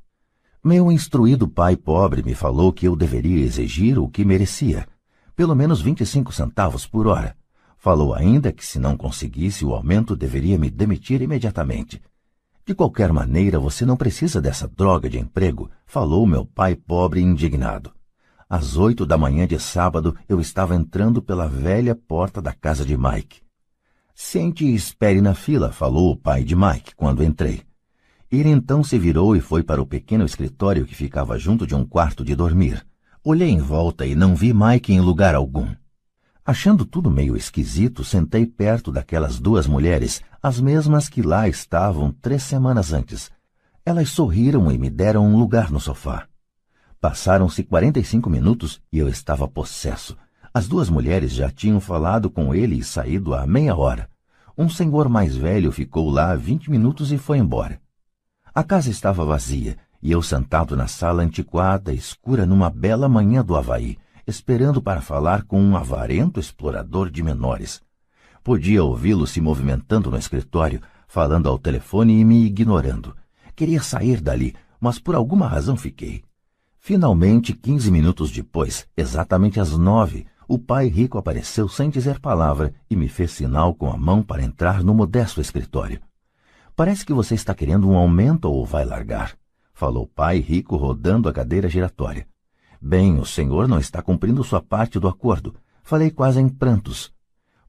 Meu 0.68 0.92
instruído 0.92 1.48
pai 1.48 1.78
pobre 1.78 2.22
me 2.22 2.36
falou 2.36 2.74
que 2.74 2.86
eu 2.86 2.94
deveria 2.94 3.42
exigir 3.42 3.98
o 3.98 4.10
que 4.10 4.26
merecia, 4.26 4.86
pelo 5.34 5.56
menos 5.56 5.80
25 5.80 6.34
centavos 6.34 6.86
por 6.86 7.08
hora. 7.08 7.38
Falou 7.78 8.14
ainda 8.14 8.52
que 8.52 8.66
se 8.66 8.78
não 8.78 8.98
conseguisse 8.98 9.64
o 9.64 9.74
aumento 9.74 10.14
deveria 10.14 10.58
me 10.58 10.70
demitir 10.70 11.22
imediatamente. 11.22 12.02
De 12.66 12.76
qualquer 12.76 13.14
maneira, 13.14 13.58
você 13.58 13.86
não 13.86 13.96
precisa 13.96 14.42
dessa 14.42 14.68
droga 14.68 15.10
de 15.10 15.18
emprego, 15.18 15.72
falou 15.86 16.28
meu 16.28 16.46
pai 16.46 16.76
pobre 16.76 17.22
indignado. 17.22 17.94
Às 18.50 18.76
oito 18.76 19.06
da 19.06 19.18
manhã 19.18 19.48
de 19.48 19.58
sábado, 19.58 20.18
eu 20.28 20.42
estava 20.42 20.76
entrando 20.76 21.22
pela 21.22 21.48
velha 21.48 21.96
porta 21.96 22.42
da 22.42 22.52
casa 22.52 22.84
de 22.84 22.98
Mike. 22.98 23.40
Sente 24.14 24.66
e 24.66 24.76
espere 24.76 25.22
na 25.22 25.34
fila, 25.34 25.72
falou 25.72 26.12
o 26.12 26.18
pai 26.18 26.44
de 26.44 26.58
Mike 26.58 26.94
quando 26.94 27.24
entrei. 27.24 27.67
Ele 28.30 28.50
então 28.50 28.84
se 28.84 29.00
virou 29.00 29.36
e 29.36 29.40
foi 29.40 29.64
para 29.64 29.82
o 29.82 29.86
pequeno 29.86 30.26
escritório 30.26 30.86
que 30.86 30.94
ficava 30.94 31.40
junto 31.40 31.66
de 31.66 31.74
um 31.74 31.86
quarto 31.86 32.26
de 32.26 32.36
dormir. 32.36 32.86
Olhei 33.24 33.50
em 33.50 33.60
volta 33.60 34.06
e 34.06 34.16
não 34.16 34.36
vi 34.36 34.54
Mike 34.54 34.92
em 34.92 35.00
lugar 35.00 35.34
algum. 35.34 35.68
Achando 36.46 36.86
tudo 36.86 37.10
meio 37.10 37.36
esquisito, 37.36 38.04
sentei 38.04 38.46
perto 38.46 38.92
daquelas 38.92 39.40
duas 39.40 39.68
mulheres, 39.68 40.22
as 40.42 40.60
mesmas 40.60 41.10
que 41.10 41.22
lá 41.22 41.48
estavam 41.48 42.12
três 42.22 42.44
semanas 42.44 42.94
antes. 42.94 43.32
Elas 43.86 44.10
sorriram 44.10 44.70
e 44.72 44.78
me 44.78 44.90
deram 44.90 45.26
um 45.26 45.38
lugar 45.38 45.72
no 45.72 45.80
sofá. 45.80 46.28
Passaram-se 47.00 47.64
quarenta 47.64 48.00
e 48.00 48.04
cinco 48.04 48.30
minutos 48.30 48.82
e 48.92 48.98
eu 49.00 49.08
estava 49.08 49.48
possesso. 49.48 50.18
As 50.54 50.68
duas 50.68 50.90
mulheres 50.90 51.32
já 51.32 51.50
tinham 51.50 51.80
falado 51.80 52.30
com 52.30 52.54
ele 52.54 52.76
e 52.78 52.84
saído 52.84 53.34
há 53.34 53.46
meia 53.46 53.76
hora. 53.76 54.10
Um 54.58 54.68
senhor 54.68 55.08
mais 55.08 55.36
velho 55.36 55.72
ficou 55.72 56.10
lá 56.10 56.36
vinte 56.36 56.70
minutos 56.70 57.12
e 57.12 57.18
foi 57.18 57.38
embora. 57.38 57.80
A 58.58 58.64
casa 58.64 58.90
estava 58.90 59.24
vazia 59.24 59.78
e 60.02 60.12
eu 60.12 60.20
sentado 60.20 60.76
na 60.76 60.88
sala 60.88 61.22
antiquada, 61.22 61.94
escura, 61.94 62.44
numa 62.44 62.72
bela 62.72 63.08
manhã 63.08 63.46
do 63.46 63.56
Havaí, 63.56 64.00
esperando 64.26 64.82
para 64.82 65.00
falar 65.00 65.44
com 65.44 65.62
um 65.62 65.78
avarento 65.78 66.40
explorador 66.40 67.12
de 67.12 67.22
menores. 67.22 67.84
Podia 68.44 68.84
ouvi-lo 68.84 69.28
se 69.28 69.40
movimentando 69.40 70.10
no 70.10 70.18
escritório, 70.18 70.82
falando 71.08 71.48
ao 71.48 71.60
telefone 71.60 72.20
e 72.20 72.26
me 72.26 72.48
ignorando. 72.48 73.16
Queria 73.56 73.80
sair 73.80 74.22
dali, 74.22 74.56
mas 74.80 74.98
por 74.98 75.14
alguma 75.14 75.48
razão 75.48 75.78
fiquei. 75.78 76.24
Finalmente, 76.80 77.54
quinze 77.54 77.92
minutos 77.92 78.32
depois, 78.32 78.88
exatamente 78.98 79.60
às 79.60 79.78
nove, 79.78 80.26
o 80.48 80.58
pai 80.58 80.88
rico 80.88 81.20
apareceu 81.20 81.70
sem 81.70 81.92
dizer 81.92 82.20
palavra 82.20 82.74
e 82.90 82.96
me 82.96 83.08
fez 83.08 83.30
sinal 83.30 83.76
com 83.76 83.92
a 83.92 83.98
mão 83.98 84.24
para 84.24 84.42
entrar 84.42 84.84
no 84.84 84.96
modesto 84.96 85.40
escritório. 85.40 86.02
Parece 86.78 87.04
que 87.04 87.12
você 87.12 87.34
está 87.34 87.56
querendo 87.56 87.90
um 87.90 87.98
aumento 87.98 88.46
ou 88.46 88.64
vai 88.64 88.86
largar, 88.86 89.36
falou 89.74 90.04
o 90.04 90.08
pai 90.08 90.38
rico 90.38 90.76
rodando 90.76 91.28
a 91.28 91.34
cadeira 91.34 91.68
giratória. 91.68 92.28
Bem, 92.80 93.18
o 93.20 93.26
senhor 93.26 93.68
não 93.68 93.80
está 93.80 94.00
cumprindo 94.00 94.44
sua 94.44 94.62
parte 94.62 95.00
do 95.00 95.08
acordo. 95.08 95.56
Falei 95.82 96.12
quase 96.12 96.40
em 96.40 96.48
prantos. 96.48 97.12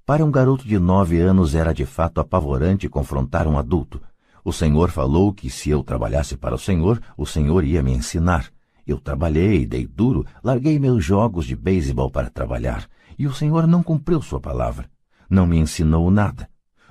Para 0.05 0.23
um 0.23 0.31
garoto 0.31 0.69
de 0.69 0.79
nove 0.79 1.19
anos 1.23 1.55
era 1.55 1.73
de 1.73 1.87
fato 1.87 2.21
apavorante 2.21 2.87
confrontar 2.87 3.47
um 3.47 3.59
adulto. 3.59 3.99
O 4.45 4.53
senhor 4.53 4.91
falou 4.91 5.33
que 5.33 5.49
se 5.49 5.71
eu 5.71 5.83
trabalhasse 5.83 6.37
para 6.37 6.55
o 6.55 6.59
senhor, 6.59 7.01
o 7.17 7.25
senhor 7.25 7.65
ia 7.65 7.83
me 7.83 7.93
ensinar. 7.93 8.51
Eu 8.87 9.01
trabalhei, 9.01 9.65
dei 9.65 9.87
duro, 9.87 10.27
larguei 10.45 10.79
meus 10.79 11.03
jogos 11.03 11.47
de 11.47 11.57
beisebol 11.57 12.11
para 12.11 12.29
trabalhar, 12.29 12.87
e 13.19 13.27
o 13.27 13.33
senhor 13.33 13.67
não 13.67 13.83
cumpriu 13.83 14.21
sua 14.21 14.39
palavra. 14.39 14.85
Não 15.31 15.47
me 15.47 15.57
ensinou 15.57 16.11
nada. 16.11 16.47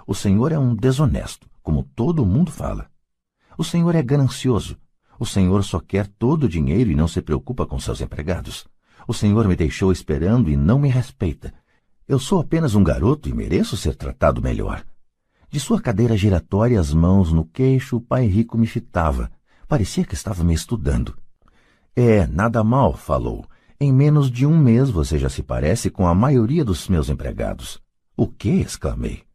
O 0.08 0.16
senhor 0.16 0.52
é 0.52 0.58
um 0.58 0.74
desonesto, 0.76 1.47
como 1.68 1.84
todo 1.84 2.26
mundo 2.26 2.50
fala. 2.50 2.90
O 3.58 3.64
senhor 3.64 3.94
é 3.94 4.02
ganancioso. 4.02 4.78
O 5.20 5.26
senhor 5.26 5.66
só 5.66 5.82
quer 5.82 6.08
todo 6.08 6.46
o 6.46 6.48
dinheiro 6.48 6.90
e 6.90 6.96
não 6.96 7.10
se 7.10 7.22
preocupa 7.22 7.66
com 7.66 7.78
seus 7.78 8.00
empregados. 8.00 8.66
O 9.06 9.14
senhor 9.14 9.46
me 9.50 9.54
deixou 9.54 9.92
esperando 9.92 10.50
e 10.50 10.56
não 10.56 10.80
me 10.80 10.88
respeita. 10.88 11.54
Eu 12.08 12.20
sou 12.20 12.40
apenas 12.40 12.74
um 12.74 12.82
garoto 12.82 13.28
e 13.28 13.34
mereço 13.34 13.76
ser 13.76 13.98
tratado 13.98 14.42
melhor. 14.42 14.82
De 15.50 15.60
sua 15.60 15.82
cadeira 15.82 16.16
giratória, 16.16 16.80
as 16.80 16.94
mãos 16.94 17.34
no 17.34 17.44
queixo, 17.44 17.98
o 17.98 18.02
pai 18.02 18.28
rico 18.28 18.58
me 18.58 18.66
fitava. 18.66 19.30
Parecia 19.68 20.06
que 20.06 20.14
estava 20.14 20.46
me 20.46 20.54
estudando. 20.54 21.18
É, 21.94 22.26
nada 22.28 22.64
mal, 22.64 22.94
falou. 22.94 23.46
Em 23.78 23.92
menos 23.92 24.32
de 24.32 24.46
um 24.46 24.58
mês 24.58 24.90
você 24.90 25.20
já 25.20 25.28
se 25.28 25.44
parece 25.44 25.90
com 25.90 26.08
a 26.08 26.16
maioria 26.16 26.64
dos 26.64 26.88
meus 26.88 27.10
empregados. 27.10 27.78
O 28.16 28.26
quê? 28.26 28.52
exclamei. 28.52 29.27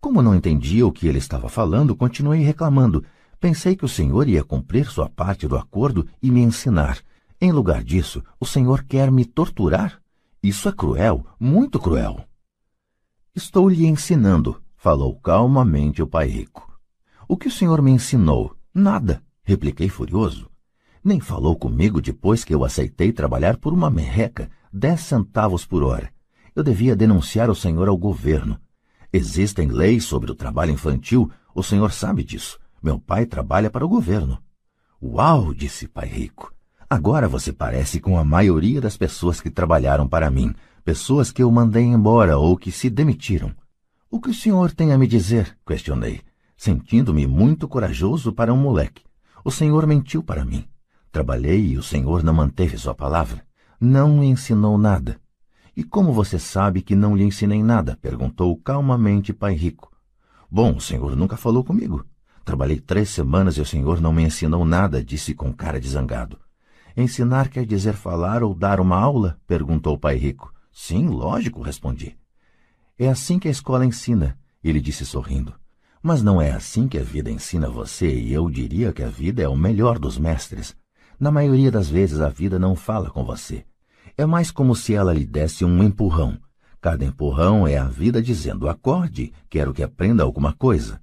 Como 0.00 0.22
não 0.22 0.34
entendia 0.34 0.86
o 0.86 0.92
que 0.92 1.06
ele 1.06 1.18
estava 1.18 1.48
falando, 1.48 1.96
continuei 1.96 2.40
reclamando. 2.40 3.04
Pensei 3.40 3.76
que 3.76 3.84
o 3.84 3.88
senhor 3.88 4.28
ia 4.28 4.44
cumprir 4.44 4.86
sua 4.86 5.08
parte 5.08 5.46
do 5.46 5.56
acordo 5.56 6.06
e 6.22 6.30
me 6.30 6.40
ensinar. 6.40 6.98
Em 7.40 7.52
lugar 7.52 7.84
disso, 7.84 8.22
o 8.40 8.46
senhor 8.46 8.84
quer 8.84 9.10
me 9.10 9.24
torturar? 9.24 10.00
Isso 10.42 10.68
é 10.68 10.72
cruel, 10.72 11.26
muito 11.38 11.78
cruel. 11.78 12.24
Estou 13.34 13.68
lhe 13.68 13.86
ensinando, 13.86 14.62
falou 14.76 15.14
calmamente 15.16 16.02
o 16.02 16.06
pai 16.06 16.28
rico. 16.28 16.66
O 17.28 17.36
que 17.36 17.48
o 17.48 17.50
senhor 17.50 17.82
me 17.82 17.90
ensinou? 17.90 18.56
Nada, 18.72 19.22
repliquei 19.42 19.88
furioso. 19.88 20.48
Nem 21.02 21.20
falou 21.20 21.56
comigo 21.56 22.00
depois 22.00 22.44
que 22.44 22.54
eu 22.54 22.64
aceitei 22.64 23.12
trabalhar 23.12 23.58
por 23.58 23.72
uma 23.72 23.90
merreca, 23.90 24.50
dez 24.72 25.00
centavos 25.00 25.66
por 25.66 25.82
hora. 25.82 26.10
Eu 26.54 26.62
devia 26.62 26.96
denunciar 26.96 27.50
o 27.50 27.54
senhor 27.54 27.88
ao 27.88 27.96
governo. 27.96 28.58
Existem 29.16 29.68
leis 29.68 30.04
sobre 30.04 30.30
o 30.30 30.34
trabalho 30.34 30.72
infantil, 30.72 31.30
o 31.54 31.62
senhor 31.62 31.90
sabe 31.90 32.22
disso. 32.22 32.60
Meu 32.82 33.00
pai 33.00 33.24
trabalha 33.24 33.70
para 33.70 33.82
o 33.82 33.88
governo. 33.88 34.36
Uau, 35.02 35.54
disse 35.54 35.88
pai 35.88 36.06
rico. 36.06 36.52
Agora 36.88 37.26
você 37.26 37.50
parece 37.50 37.98
com 37.98 38.18
a 38.18 38.24
maioria 38.24 38.78
das 38.78 38.94
pessoas 38.94 39.40
que 39.40 39.48
trabalharam 39.48 40.06
para 40.06 40.30
mim, 40.30 40.54
pessoas 40.84 41.32
que 41.32 41.42
eu 41.42 41.50
mandei 41.50 41.84
embora 41.84 42.36
ou 42.36 42.58
que 42.58 42.70
se 42.70 42.90
demitiram. 42.90 43.54
O 44.10 44.20
que 44.20 44.28
o 44.28 44.34
senhor 44.34 44.72
tem 44.72 44.92
a 44.92 44.98
me 44.98 45.06
dizer? 45.06 45.56
questionei, 45.66 46.20
sentindo-me 46.54 47.26
muito 47.26 47.66
corajoso 47.66 48.34
para 48.34 48.52
um 48.52 48.58
moleque. 48.58 49.02
O 49.42 49.50
senhor 49.50 49.86
mentiu 49.86 50.22
para 50.22 50.44
mim. 50.44 50.68
Trabalhei 51.10 51.68
e 51.68 51.78
o 51.78 51.82
Senhor 51.82 52.22
não 52.22 52.34
manteve 52.34 52.76
sua 52.76 52.94
palavra. 52.94 53.42
Não 53.80 54.18
me 54.18 54.26
ensinou 54.26 54.76
nada. 54.76 55.18
E 55.76 55.84
como 55.84 56.10
você 56.10 56.38
sabe 56.38 56.80
que 56.80 56.96
não 56.96 57.14
lhe 57.14 57.22
ensinei 57.22 57.62
nada? 57.62 57.98
perguntou 58.00 58.56
calmamente 58.56 59.34
Pai 59.34 59.52
Rico. 59.54 59.92
Bom, 60.50 60.76
o 60.76 60.80
senhor 60.80 61.14
nunca 61.14 61.36
falou 61.36 61.62
comigo. 61.62 62.02
Trabalhei 62.46 62.80
três 62.80 63.10
semanas 63.10 63.58
e 63.58 63.60
o 63.60 63.66
senhor 63.66 64.00
não 64.00 64.10
me 64.10 64.22
ensinou 64.22 64.64
nada, 64.64 65.04
disse 65.04 65.34
com 65.34 65.52
cara 65.52 65.78
de 65.78 65.86
zangado. 65.86 66.38
Ensinar 66.96 67.50
quer 67.50 67.66
dizer 67.66 67.92
falar 67.92 68.42
ou 68.42 68.54
dar 68.54 68.80
uma 68.80 68.96
aula? 68.96 69.38
perguntou 69.46 69.98
pai 69.98 70.16
rico. 70.16 70.50
Sim, 70.72 71.08
lógico, 71.08 71.60
respondi. 71.60 72.16
É 72.98 73.08
assim 73.08 73.38
que 73.38 73.48
a 73.48 73.50
escola 73.50 73.84
ensina, 73.84 74.38
ele 74.64 74.80
disse 74.80 75.04
sorrindo. 75.04 75.52
Mas 76.02 76.22
não 76.22 76.40
é 76.40 76.52
assim 76.52 76.88
que 76.88 76.96
a 76.96 77.02
vida 77.02 77.30
ensina 77.30 77.68
você, 77.68 78.18
e 78.18 78.32
eu 78.32 78.48
diria 78.48 78.94
que 78.94 79.02
a 79.02 79.08
vida 79.08 79.42
é 79.42 79.48
o 79.48 79.56
melhor 79.56 79.98
dos 79.98 80.16
mestres. 80.16 80.74
Na 81.20 81.30
maioria 81.30 81.70
das 81.70 81.90
vezes 81.90 82.20
a 82.20 82.30
vida 82.30 82.58
não 82.58 82.74
fala 82.74 83.10
com 83.10 83.22
você. 83.22 83.66
É 84.18 84.24
mais 84.24 84.50
como 84.50 84.74
se 84.74 84.94
ela 84.94 85.12
lhe 85.12 85.26
desse 85.26 85.62
um 85.62 85.82
empurrão. 85.82 86.38
Cada 86.80 87.04
empurrão 87.04 87.66
é 87.66 87.76
a 87.76 87.84
vida 87.84 88.22
dizendo: 88.22 88.68
acorde, 88.68 89.32
quero 89.50 89.74
que 89.74 89.82
aprenda 89.82 90.22
alguma 90.22 90.54
coisa. 90.54 91.00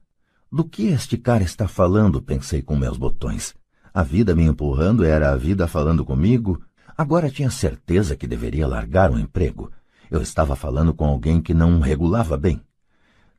Do 0.52 0.64
que 0.64 0.88
este 0.88 1.18
cara 1.18 1.44
está 1.44 1.68
falando? 1.68 2.22
pensei 2.22 2.64
com 2.64 2.76
meus 2.76 2.98
botões. 2.98 3.54
A 3.94 4.02
vida 4.02 4.34
me 4.34 4.44
empurrando 4.44 5.04
era 5.04 5.32
a 5.32 5.36
vida 5.36 5.68
falando 5.68 6.04
comigo. 6.04 6.60
Agora 6.98 7.30
tinha 7.30 7.52
certeza 7.52 8.16
que 8.16 8.26
deveria 8.26 8.68
largar 8.68 9.12
o 9.12 9.20
emprego. 9.20 9.72
Eu 10.10 10.22
estava 10.22 10.56
falando 10.56 10.94
com 10.94 11.06
alguém 11.06 11.40
que 11.40 11.54
não 11.54 11.80
regulava 11.80 12.36
bem. 12.36 12.62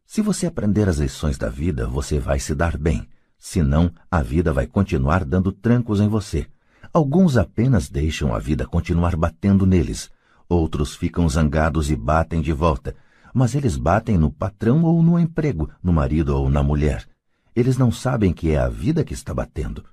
Se 0.06 0.20
você 0.20 0.46
aprender 0.46 0.88
as 0.88 0.98
lições 0.98 1.36
da 1.36 1.48
vida, 1.48 1.86
você 1.86 2.20
vai 2.20 2.38
se 2.38 2.54
dar 2.54 2.76
bem. 2.76 3.08
Senão, 3.38 3.90
a 4.08 4.22
vida 4.22 4.52
vai 4.52 4.66
continuar 4.66 5.24
dando 5.24 5.50
trancos 5.50 6.00
em 6.00 6.08
você. 6.08 6.46
Alguns 6.94 7.36
apenas 7.36 7.90
deixam 7.90 8.32
a 8.32 8.38
vida 8.38 8.68
continuar 8.68 9.16
batendo 9.16 9.66
neles. 9.66 10.12
Outros 10.48 10.94
ficam 10.94 11.28
zangados 11.28 11.90
e 11.90 11.96
batem 11.96 12.40
de 12.40 12.52
volta. 12.52 12.94
Mas 13.34 13.56
eles 13.56 13.76
batem 13.76 14.16
no 14.16 14.30
patrão 14.30 14.84
ou 14.84 15.02
no 15.02 15.18
emprego, 15.18 15.68
no 15.82 15.92
marido 15.92 16.36
ou 16.36 16.48
na 16.48 16.62
mulher. 16.62 17.04
Eles 17.52 17.76
não 17.76 17.90
sabem 17.90 18.32
que 18.32 18.52
é 18.52 18.58
a 18.58 18.68
vida 18.68 19.02
que 19.02 19.12
está 19.12 19.34
batendo. 19.34 19.84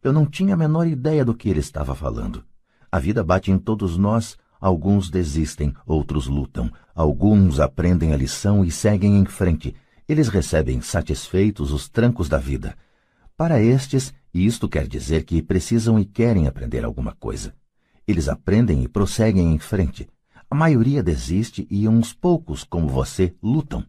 Eu 0.00 0.12
não 0.12 0.24
tinha 0.24 0.54
a 0.54 0.56
menor 0.56 0.86
ideia 0.86 1.24
do 1.24 1.34
que 1.34 1.48
ele 1.48 1.58
estava 1.58 1.96
falando. 1.96 2.44
A 2.92 3.00
vida 3.00 3.24
bate 3.24 3.50
em 3.50 3.58
todos 3.58 3.98
nós, 3.98 4.36
alguns 4.60 5.10
desistem, 5.10 5.74
outros 5.84 6.28
lutam, 6.28 6.70
alguns 6.94 7.58
aprendem 7.58 8.12
a 8.12 8.16
lição 8.16 8.64
e 8.64 8.70
seguem 8.70 9.18
em 9.18 9.24
frente. 9.24 9.74
Eles 10.08 10.28
recebem 10.28 10.80
satisfeitos 10.80 11.72
os 11.72 11.88
trancos 11.88 12.28
da 12.28 12.38
vida. 12.38 12.76
Para 13.36 13.60
estes, 13.60 14.14
isto 14.32 14.68
quer 14.68 14.86
dizer 14.86 15.24
que 15.24 15.42
precisam 15.42 15.98
e 15.98 16.04
querem 16.04 16.46
aprender 16.46 16.84
alguma 16.84 17.12
coisa. 17.12 17.54
Eles 18.06 18.28
aprendem 18.28 18.82
e 18.82 18.88
prosseguem 18.88 19.52
em 19.52 19.58
frente. 19.58 20.08
A 20.50 20.54
maioria 20.54 21.02
desiste 21.02 21.66
e 21.70 21.88
uns 21.88 22.12
poucos, 22.12 22.64
como 22.64 22.88
você, 22.88 23.34
lutam. 23.42 23.84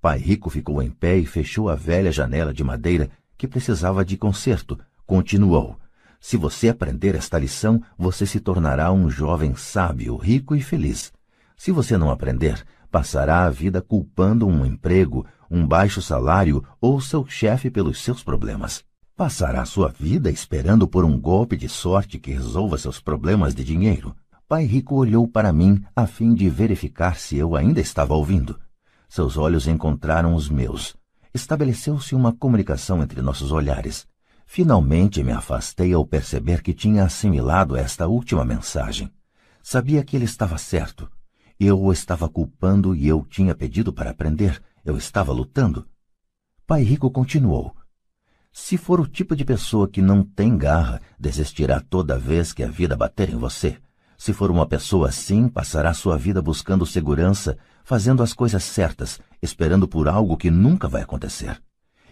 Pai 0.00 0.18
Rico 0.18 0.48
ficou 0.48 0.82
em 0.82 0.90
pé 0.90 1.18
e 1.18 1.26
fechou 1.26 1.68
a 1.68 1.74
velha 1.74 2.10
janela 2.10 2.54
de 2.54 2.64
madeira 2.64 3.10
que 3.36 3.48
precisava 3.48 4.04
de 4.04 4.16
conserto, 4.16 4.78
Continuou: 5.10 5.76
Se 6.20 6.36
você 6.36 6.68
aprender 6.68 7.16
esta 7.16 7.36
lição, 7.36 7.82
você 7.98 8.24
se 8.24 8.38
tornará 8.38 8.92
um 8.92 9.10
jovem 9.10 9.56
sábio, 9.56 10.16
rico 10.16 10.54
e 10.54 10.62
feliz. 10.62 11.12
Se 11.56 11.72
você 11.72 11.98
não 11.98 12.12
aprender, 12.12 12.64
passará 12.92 13.44
a 13.44 13.50
vida 13.50 13.82
culpando 13.82 14.46
um 14.46 14.64
emprego, 14.64 15.26
um 15.50 15.66
baixo 15.66 16.00
salário 16.00 16.64
ou 16.80 17.00
seu 17.00 17.26
chefe 17.26 17.70
pelos 17.70 17.98
seus 18.02 18.22
problemas. 18.22 18.84
Passará 19.16 19.64
sua 19.64 19.88
vida 19.88 20.30
esperando 20.30 20.86
por 20.86 21.04
um 21.04 21.20
golpe 21.20 21.56
de 21.56 21.68
sorte 21.68 22.18
que 22.18 22.30
resolva 22.30 22.78
seus 22.78 23.00
problemas 23.00 23.54
de 23.54 23.64
dinheiro. 23.64 24.14
Pai 24.48 24.64
Rico 24.64 24.94
olhou 24.94 25.28
para 25.28 25.52
mim 25.52 25.84
a 25.94 26.06
fim 26.06 26.34
de 26.34 26.48
verificar 26.48 27.16
se 27.16 27.36
eu 27.36 27.54
ainda 27.54 27.80
estava 27.80 28.14
ouvindo. 28.14 28.58
Seus 29.08 29.36
olhos 29.36 29.66
encontraram 29.66 30.34
os 30.34 30.48
meus. 30.48 30.96
Estabeleceu-se 31.34 32.14
uma 32.14 32.32
comunicação 32.32 33.02
entre 33.02 33.20
nossos 33.20 33.52
olhares. 33.52 34.06
Finalmente 34.46 35.22
me 35.22 35.32
afastei 35.32 35.92
ao 35.92 36.04
perceber 36.04 36.62
que 36.62 36.74
tinha 36.74 37.04
assimilado 37.04 37.76
esta 37.76 38.08
última 38.08 38.44
mensagem. 38.44 39.12
Sabia 39.62 40.02
que 40.02 40.16
ele 40.16 40.24
estava 40.24 40.58
certo. 40.58 41.08
Eu 41.58 41.80
o 41.80 41.92
estava 41.92 42.28
culpando 42.28 42.96
e 42.96 43.06
eu 43.06 43.24
tinha 43.28 43.54
pedido 43.54 43.92
para 43.92 44.10
aprender. 44.10 44.60
Eu 44.84 44.96
estava 44.96 45.32
lutando. 45.32 45.86
Pai 46.66 46.82
Rico 46.82 47.10
continuou. 47.10 47.74
Se 48.52 48.76
for 48.76 49.00
o 49.00 49.06
tipo 49.06 49.36
de 49.36 49.44
pessoa 49.44 49.88
que 49.88 50.02
não 50.02 50.22
tem 50.22 50.56
garra, 50.56 51.00
desistirá 51.18 51.80
toda 51.80 52.18
vez 52.18 52.52
que 52.52 52.62
a 52.62 52.68
vida 52.68 52.96
bater 52.96 53.30
em 53.30 53.36
você. 53.36 53.78
Se 54.18 54.32
for 54.32 54.50
uma 54.50 54.66
pessoa 54.66 55.08
assim, 55.08 55.48
passará 55.48 55.94
sua 55.94 56.16
vida 56.16 56.42
buscando 56.42 56.84
segurança, 56.84 57.56
fazendo 57.84 58.22
as 58.22 58.32
coisas 58.32 58.64
certas, 58.64 59.20
esperando 59.40 59.88
por 59.88 60.08
algo 60.08 60.36
que 60.36 60.50
nunca 60.50 60.88
vai 60.88 61.02
acontecer 61.02 61.60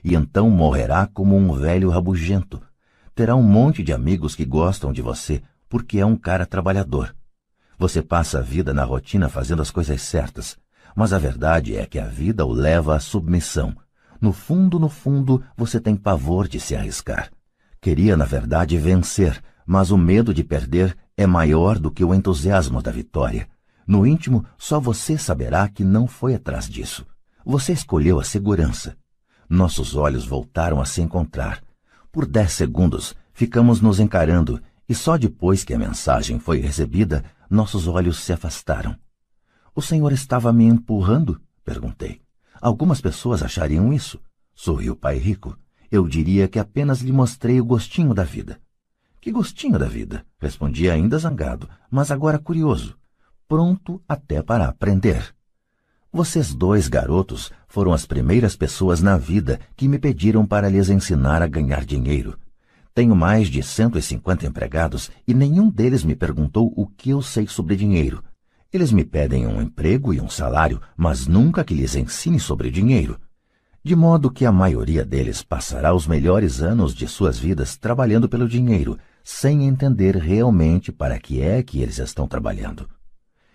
e 0.02 0.14
então 0.14 0.48
morrerá 0.50 1.06
como 1.06 1.36
um 1.36 1.52
velho 1.52 1.90
rabugento. 1.90 2.60
Terá 3.14 3.34
um 3.34 3.42
monte 3.42 3.82
de 3.82 3.92
amigos 3.92 4.34
que 4.34 4.44
gostam 4.44 4.92
de 4.92 5.02
você, 5.02 5.42
porque 5.68 5.98
é 5.98 6.06
um 6.06 6.16
cara 6.16 6.46
trabalhador. 6.46 7.14
Você 7.78 8.02
passa 8.02 8.38
a 8.38 8.42
vida 8.42 8.72
na 8.72 8.84
rotina 8.84 9.28
fazendo 9.28 9.62
as 9.62 9.70
coisas 9.70 10.00
certas, 10.02 10.56
mas 10.98 11.12
a 11.12 11.18
verdade 11.18 11.76
é 11.76 11.86
que 11.86 11.96
a 11.96 12.06
vida 12.06 12.44
o 12.44 12.52
leva 12.52 12.96
à 12.96 12.98
submissão. 12.98 13.72
No 14.20 14.32
fundo, 14.32 14.80
no 14.80 14.88
fundo, 14.88 15.40
você 15.56 15.78
tem 15.78 15.94
pavor 15.94 16.48
de 16.48 16.58
se 16.58 16.74
arriscar. 16.74 17.30
Queria, 17.80 18.16
na 18.16 18.24
verdade, 18.24 18.76
vencer, 18.76 19.40
mas 19.64 19.92
o 19.92 19.96
medo 19.96 20.34
de 20.34 20.42
perder 20.42 20.98
é 21.16 21.24
maior 21.24 21.78
do 21.78 21.88
que 21.88 22.04
o 22.04 22.12
entusiasmo 22.12 22.82
da 22.82 22.90
vitória. 22.90 23.48
No 23.86 24.04
íntimo, 24.04 24.44
só 24.58 24.80
você 24.80 25.16
saberá 25.16 25.68
que 25.68 25.84
não 25.84 26.08
foi 26.08 26.34
atrás 26.34 26.68
disso. 26.68 27.06
Você 27.46 27.72
escolheu 27.72 28.18
a 28.18 28.24
segurança. 28.24 28.96
Nossos 29.48 29.94
olhos 29.94 30.26
voltaram 30.26 30.80
a 30.80 30.84
se 30.84 31.00
encontrar. 31.00 31.62
Por 32.10 32.26
dez 32.26 32.50
segundos, 32.54 33.14
ficamos 33.32 33.80
nos 33.80 34.00
encarando 34.00 34.60
e 34.88 34.96
só 34.96 35.16
depois 35.16 35.62
que 35.62 35.72
a 35.72 35.78
mensagem 35.78 36.40
foi 36.40 36.58
recebida, 36.58 37.22
nossos 37.48 37.86
olhos 37.86 38.18
se 38.18 38.32
afastaram. 38.32 38.96
O 39.78 39.80
senhor 39.80 40.10
estava 40.10 40.52
me 40.52 40.64
empurrando? 40.64 41.40
perguntei. 41.64 42.20
Algumas 42.60 43.00
pessoas 43.00 43.44
achariam 43.44 43.92
isso. 43.92 44.18
Sorriu 44.52 44.94
o 44.94 44.96
pai 44.96 45.18
rico. 45.18 45.56
Eu 45.88 46.08
diria 46.08 46.48
que 46.48 46.58
apenas 46.58 47.00
lhe 47.00 47.12
mostrei 47.12 47.60
o 47.60 47.64
gostinho 47.64 48.12
da 48.12 48.24
vida. 48.24 48.60
Que 49.20 49.30
gostinho 49.30 49.78
da 49.78 49.86
vida? 49.86 50.26
Respondi 50.40 50.90
ainda 50.90 51.16
zangado, 51.16 51.68
mas 51.88 52.10
agora 52.10 52.40
curioso. 52.40 52.98
Pronto 53.46 54.02
até 54.08 54.42
para 54.42 54.66
aprender. 54.66 55.32
Vocês 56.12 56.52
dois 56.52 56.88
garotos 56.88 57.52
foram 57.68 57.92
as 57.92 58.04
primeiras 58.04 58.56
pessoas 58.56 59.00
na 59.00 59.16
vida 59.16 59.60
que 59.76 59.86
me 59.86 60.00
pediram 60.00 60.44
para 60.44 60.68
lhes 60.68 60.90
ensinar 60.90 61.40
a 61.40 61.46
ganhar 61.46 61.84
dinheiro. 61.84 62.36
Tenho 62.92 63.14
mais 63.14 63.46
de 63.46 63.62
150 63.62 64.44
empregados 64.44 65.08
e 65.24 65.32
nenhum 65.32 65.70
deles 65.70 66.02
me 66.02 66.16
perguntou 66.16 66.74
o 66.76 66.84
que 66.84 67.10
eu 67.10 67.22
sei 67.22 67.46
sobre 67.46 67.76
dinheiro. 67.76 68.24
Eles 68.70 68.92
me 68.92 69.02
pedem 69.02 69.46
um 69.46 69.62
emprego 69.62 70.12
e 70.12 70.20
um 70.20 70.28
salário, 70.28 70.78
mas 70.94 71.26
nunca 71.26 71.64
que 71.64 71.72
lhes 71.72 71.96
ensine 71.96 72.38
sobre 72.38 72.70
dinheiro. 72.70 73.18
De 73.82 73.96
modo 73.96 74.30
que 74.30 74.44
a 74.44 74.52
maioria 74.52 75.06
deles 75.06 75.42
passará 75.42 75.94
os 75.94 76.06
melhores 76.06 76.60
anos 76.60 76.94
de 76.94 77.08
suas 77.08 77.38
vidas 77.38 77.78
trabalhando 77.78 78.28
pelo 78.28 78.46
dinheiro, 78.46 78.98
sem 79.24 79.66
entender 79.66 80.16
realmente 80.16 80.92
para 80.92 81.18
que 81.18 81.40
é 81.40 81.62
que 81.62 81.80
eles 81.80 81.98
estão 81.98 82.28
trabalhando. 82.28 82.86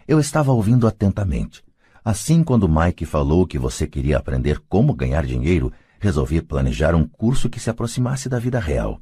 Eu 0.08 0.20
estava 0.20 0.52
ouvindo 0.52 0.88
atentamente. 0.88 1.64
Assim, 2.04 2.44
quando 2.44 2.68
Mike 2.68 3.06
falou 3.06 3.46
que 3.46 3.60
você 3.60 3.86
queria 3.86 4.18
aprender 4.18 4.60
como 4.68 4.96
ganhar 4.96 5.28
dinheiro, 5.28 5.72
resolvi 6.00 6.42
planejar 6.42 6.96
um 6.96 7.08
curso 7.08 7.52
que 7.52 7.60
se 7.60 7.70
aproximasse 7.70 8.28
da 8.28 8.40
vida 8.40 8.60
real. 8.60 9.00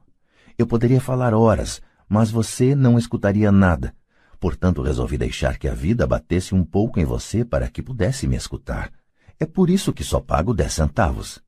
Eu 0.58 0.68
poderia 0.68 1.00
falar 1.00 1.34
horas, 1.34 1.82
mas 2.10 2.30
você 2.30 2.76
não 2.76 3.00
escutaria 3.00 3.50
nada. 3.50 3.96
Portanto, 4.42 4.82
resolvi 4.82 5.20
deixar 5.20 5.60
que 5.60 5.68
a 5.68 5.74
vida 5.76 6.08
batesse 6.08 6.56
um 6.56 6.64
pouco 6.64 7.00
em 7.00 7.06
você 7.06 7.46
para 7.46 7.70
que 7.70 7.80
pudesse 7.80 8.26
me 8.26 8.36
escutar. 8.36 8.92
É 9.40 9.46
por 9.46 9.70
isso 9.70 9.94
que 9.94 10.04
só 10.04 10.20
pago 10.20 10.52
dez 10.52 10.74
centavos. 10.74 11.40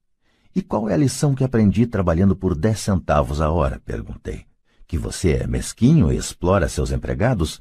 E 0.56 0.62
qual 0.62 0.88
é 0.88 0.94
a 0.94 0.98
lição 0.98 1.34
que 1.34 1.44
aprendi 1.44 1.88
trabalhando 1.88 2.36
por 2.36 2.56
dez 2.56 2.82
centavos 2.82 3.42
a 3.42 3.50
hora? 3.50 3.82
perguntei. 3.84 4.46
Que 4.86 4.96
você 4.96 5.32
é 5.38 5.48
mesquinho 5.48 6.14
e 6.14 6.18
explora 6.18 6.70
seus 6.70 6.92
empregados? 6.92 7.60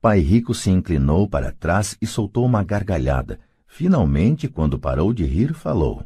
Pai 0.00 0.18
Rico 0.18 0.52
se 0.52 0.68
inclinou 0.68 1.28
para 1.28 1.52
trás 1.52 1.96
e 2.02 2.06
soltou 2.06 2.44
uma 2.44 2.64
gargalhada. 2.64 3.38
Finalmente, 3.68 4.48
quando 4.48 4.80
parou 4.80 5.14
de 5.14 5.24
rir, 5.24 5.54
falou: 5.54 6.04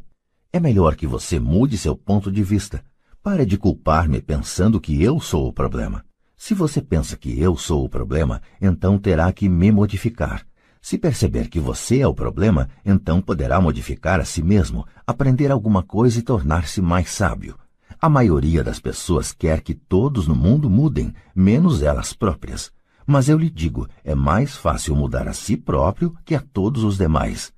É 0.53 0.59
melhor 0.59 0.95
que 0.95 1.07
você 1.07 1.39
mude 1.39 1.79
seu 1.79 1.95
ponto 1.95 2.31
de 2.31 2.43
vista. 2.43 2.83
Pare 3.23 3.43
de 3.43 3.57
culpar-me 3.57 4.21
pensando 4.21 4.79
que 4.79 5.01
eu 5.01 5.19
sou 5.19 5.47
o 5.47 5.53
problema. 5.53 6.05
Se 6.43 6.55
você 6.55 6.81
pensa 6.81 7.15
que 7.15 7.39
eu 7.39 7.55
sou 7.55 7.85
o 7.85 7.87
problema, 7.87 8.41
então 8.59 8.97
terá 8.97 9.31
que 9.31 9.47
me 9.47 9.71
modificar. 9.71 10.43
Se 10.81 10.97
perceber 10.97 11.47
que 11.49 11.59
você 11.59 11.99
é 11.99 12.07
o 12.07 12.15
problema, 12.15 12.67
então 12.83 13.21
poderá 13.21 13.61
modificar 13.61 14.19
a 14.19 14.25
si 14.25 14.41
mesmo, 14.41 14.83
aprender 15.05 15.51
alguma 15.51 15.83
coisa 15.83 16.17
e 16.17 16.23
tornar-se 16.23 16.81
mais 16.81 17.11
sábio. 17.11 17.59
A 18.01 18.09
maioria 18.09 18.63
das 18.63 18.79
pessoas 18.79 19.31
quer 19.31 19.61
que 19.61 19.75
todos 19.75 20.27
no 20.27 20.35
mundo 20.35 20.67
mudem, 20.67 21.13
menos 21.35 21.83
elas 21.83 22.11
próprias. 22.11 22.71
Mas 23.05 23.29
eu 23.29 23.37
lhe 23.37 23.51
digo, 23.51 23.87
é 24.03 24.15
mais 24.15 24.57
fácil 24.57 24.95
mudar 24.95 25.27
a 25.27 25.33
si 25.33 25.55
próprio 25.55 26.11
que 26.25 26.33
a 26.33 26.41
todos 26.41 26.83
os 26.83 26.97
demais. 26.97 27.53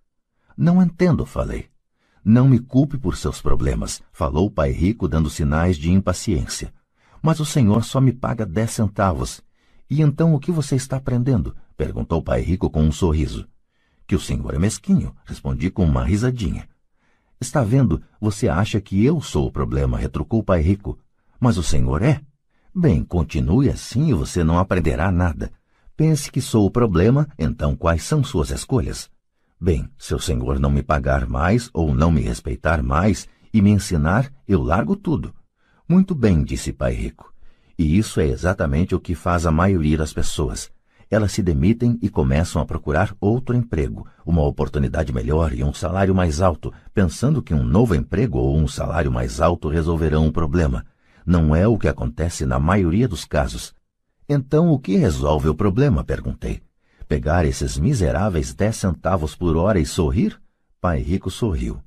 Não 0.58 0.84
entendo, 0.84 1.26
falei. 1.26 1.68
Não 2.22 2.50
me 2.50 2.60
culpe 2.60 2.98
por 2.98 3.16
seus 3.16 3.42
problemas, 3.42 4.02
falou 4.12 4.48
o 4.48 4.52
pai 4.52 4.72
rico 4.72 5.08
dando 5.08 5.30
sinais 5.30 5.78
de 5.78 5.90
impaciência. 5.90 6.74
Mas 7.24 7.40
o 7.40 7.46
senhor 7.46 7.86
só 7.86 8.02
me 8.02 8.12
paga 8.12 8.46
dez 8.46 8.72
centavos. 8.72 9.42
E 9.90 10.02
então 10.02 10.36
o 10.36 10.40
que 10.40 10.52
você 10.52 10.76
está 10.76 10.98
aprendendo? 10.98 11.56
perguntou 11.78 12.20
o 12.20 12.22
pai 12.22 12.42
rico 12.42 12.70
com 12.70 12.84
um 12.84 12.92
sorriso. 12.92 13.48
Que 14.06 14.14
o 14.14 14.20
senhor 14.20 14.54
é 14.54 14.60
mesquinho, 14.60 15.16
respondi 15.24 15.72
com 15.72 15.86
uma 15.86 16.04
risadinha. 16.04 16.68
Está 17.40 17.64
vendo, 17.64 18.04
você 18.20 18.50
acha 18.50 18.82
que 18.82 19.06
eu 19.06 19.22
sou 19.22 19.48
o 19.48 19.52
problema, 19.52 19.98
retrucou 19.98 20.42
o 20.42 20.44
pai 20.44 20.60
rico. 20.60 21.00
Mas 21.40 21.58
o 21.58 21.64
senhor 21.64 22.02
é? 22.02 22.20
Bem, 22.76 23.06
continue 23.06 23.70
assim 23.70 24.10
e 24.10 24.14
você 24.14 24.44
não 24.44 24.60
aprenderá 24.60 25.10
nada. 25.10 25.50
Pense 25.96 26.30
que 26.30 26.42
sou 26.42 26.66
o 26.66 26.72
problema, 26.72 27.30
então 27.40 27.74
quais 27.74 28.04
são 28.04 28.22
suas 28.22 28.50
escolhas? 28.50 29.10
Bem, 29.58 29.90
se 29.98 30.14
o 30.14 30.20
senhor 30.20 30.60
não 30.60 30.70
me 30.70 30.84
pagar 30.84 31.26
mais 31.26 31.70
ou 31.74 31.96
não 31.96 32.12
me 32.12 32.20
respeitar 32.20 32.84
mais 32.84 33.30
e 33.54 33.62
me 33.62 33.70
ensinar, 33.70 34.30
eu 34.46 34.62
largo 34.62 34.94
tudo. 34.98 35.34
Muito 35.94 36.16
bem, 36.16 36.44
disse 36.44 36.74
Pai 36.74 36.92
Rico. 36.92 37.32
E 37.78 38.00
isso 38.00 38.20
é 38.20 38.26
exatamente 38.26 38.96
o 38.96 39.00
que 39.00 39.14
faz 39.14 39.46
a 39.46 39.52
maioria 39.52 39.96
das 39.96 40.12
pessoas. 40.12 40.72
Elas 41.08 41.34
se 41.34 41.44
demitem 41.44 42.00
e 42.02 42.10
começam 42.10 42.60
a 42.60 42.66
procurar 42.66 43.16
outro 43.22 43.56
emprego, 43.56 44.08
uma 44.26 44.42
oportunidade 44.42 45.14
melhor 45.14 45.54
e 45.54 45.64
um 45.64 45.72
salário 45.72 46.16
mais 46.16 46.42
alto, 46.42 46.74
pensando 46.96 47.44
que 47.44 47.54
um 47.54 47.64
novo 47.64 47.94
emprego 47.94 48.40
ou 48.40 48.58
um 48.58 48.68
salário 48.68 49.12
mais 49.12 49.40
alto 49.40 49.70
resolverão 49.70 50.26
o 50.26 50.32
problema. 50.32 50.84
Não 51.24 51.56
é 51.56 51.68
o 51.68 51.78
que 51.78 51.88
acontece 51.88 52.44
na 52.44 52.58
maioria 52.58 53.08
dos 53.08 53.24
casos. 53.24 53.72
Então, 54.28 54.72
o 54.72 54.80
que 54.80 54.98
resolve 54.98 55.48
o 55.48 55.54
problema? 55.54 56.04
perguntei. 56.04 56.64
Pegar 57.08 57.46
esses 57.46 57.78
miseráveis 57.78 58.52
dez 58.52 58.78
centavos 58.78 59.36
por 59.36 59.56
hora 59.56 59.80
e 59.80 59.86
sorrir? 59.86 60.42
Pai 60.82 61.04
Rico 61.04 61.30
sorriu. 61.30 61.84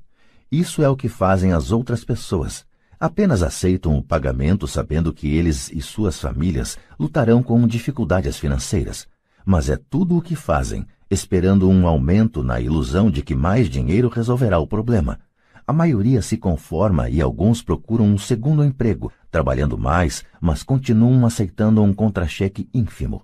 Isso 0.49 0.81
é 0.81 0.89
o 0.89 0.95
que 0.95 1.09
fazem 1.09 1.53
as 1.53 1.73
outras 1.73 2.05
pessoas. 2.05 2.65
Apenas 2.99 3.43
aceitam 3.43 3.97
o 3.97 4.03
pagamento 4.03 4.67
sabendo 4.67 5.13
que 5.13 5.29
eles 5.29 5.71
e 5.71 5.83
suas 5.83 6.19
famílias 6.19 6.79
lutarão 6.99 7.43
com 7.43 7.67
dificuldades 7.67 8.39
financeiras. 8.39 9.07
Mas 9.45 9.69
é 9.69 9.77
tudo 9.77 10.17
o 10.17 10.23
que 10.23 10.35
fazem, 10.35 10.87
esperando 11.11 11.69
um 11.69 11.87
aumento 11.87 12.43
na 12.43 12.59
ilusão 12.61 13.11
de 13.11 13.23
que 13.23 13.35
mais 13.35 13.69
dinheiro 13.69 14.09
resolverá 14.09 14.59
o 14.59 14.67
problema. 14.67 15.21
A 15.67 15.73
maioria 15.73 16.23
se 16.23 16.37
conforma 16.37 17.11
e 17.11 17.21
alguns 17.21 17.61
procuram 17.61 18.07
um 18.07 18.17
segundo 18.17 18.65
emprego, 18.65 19.13
trabalhando 19.31 19.77
mais, 19.77 20.25
mas 20.41 20.63
continuam 20.63 21.27
aceitando 21.27 21.83
um 21.83 21.93
contra-cheque 21.93 22.69
ínfimo. 22.73 23.23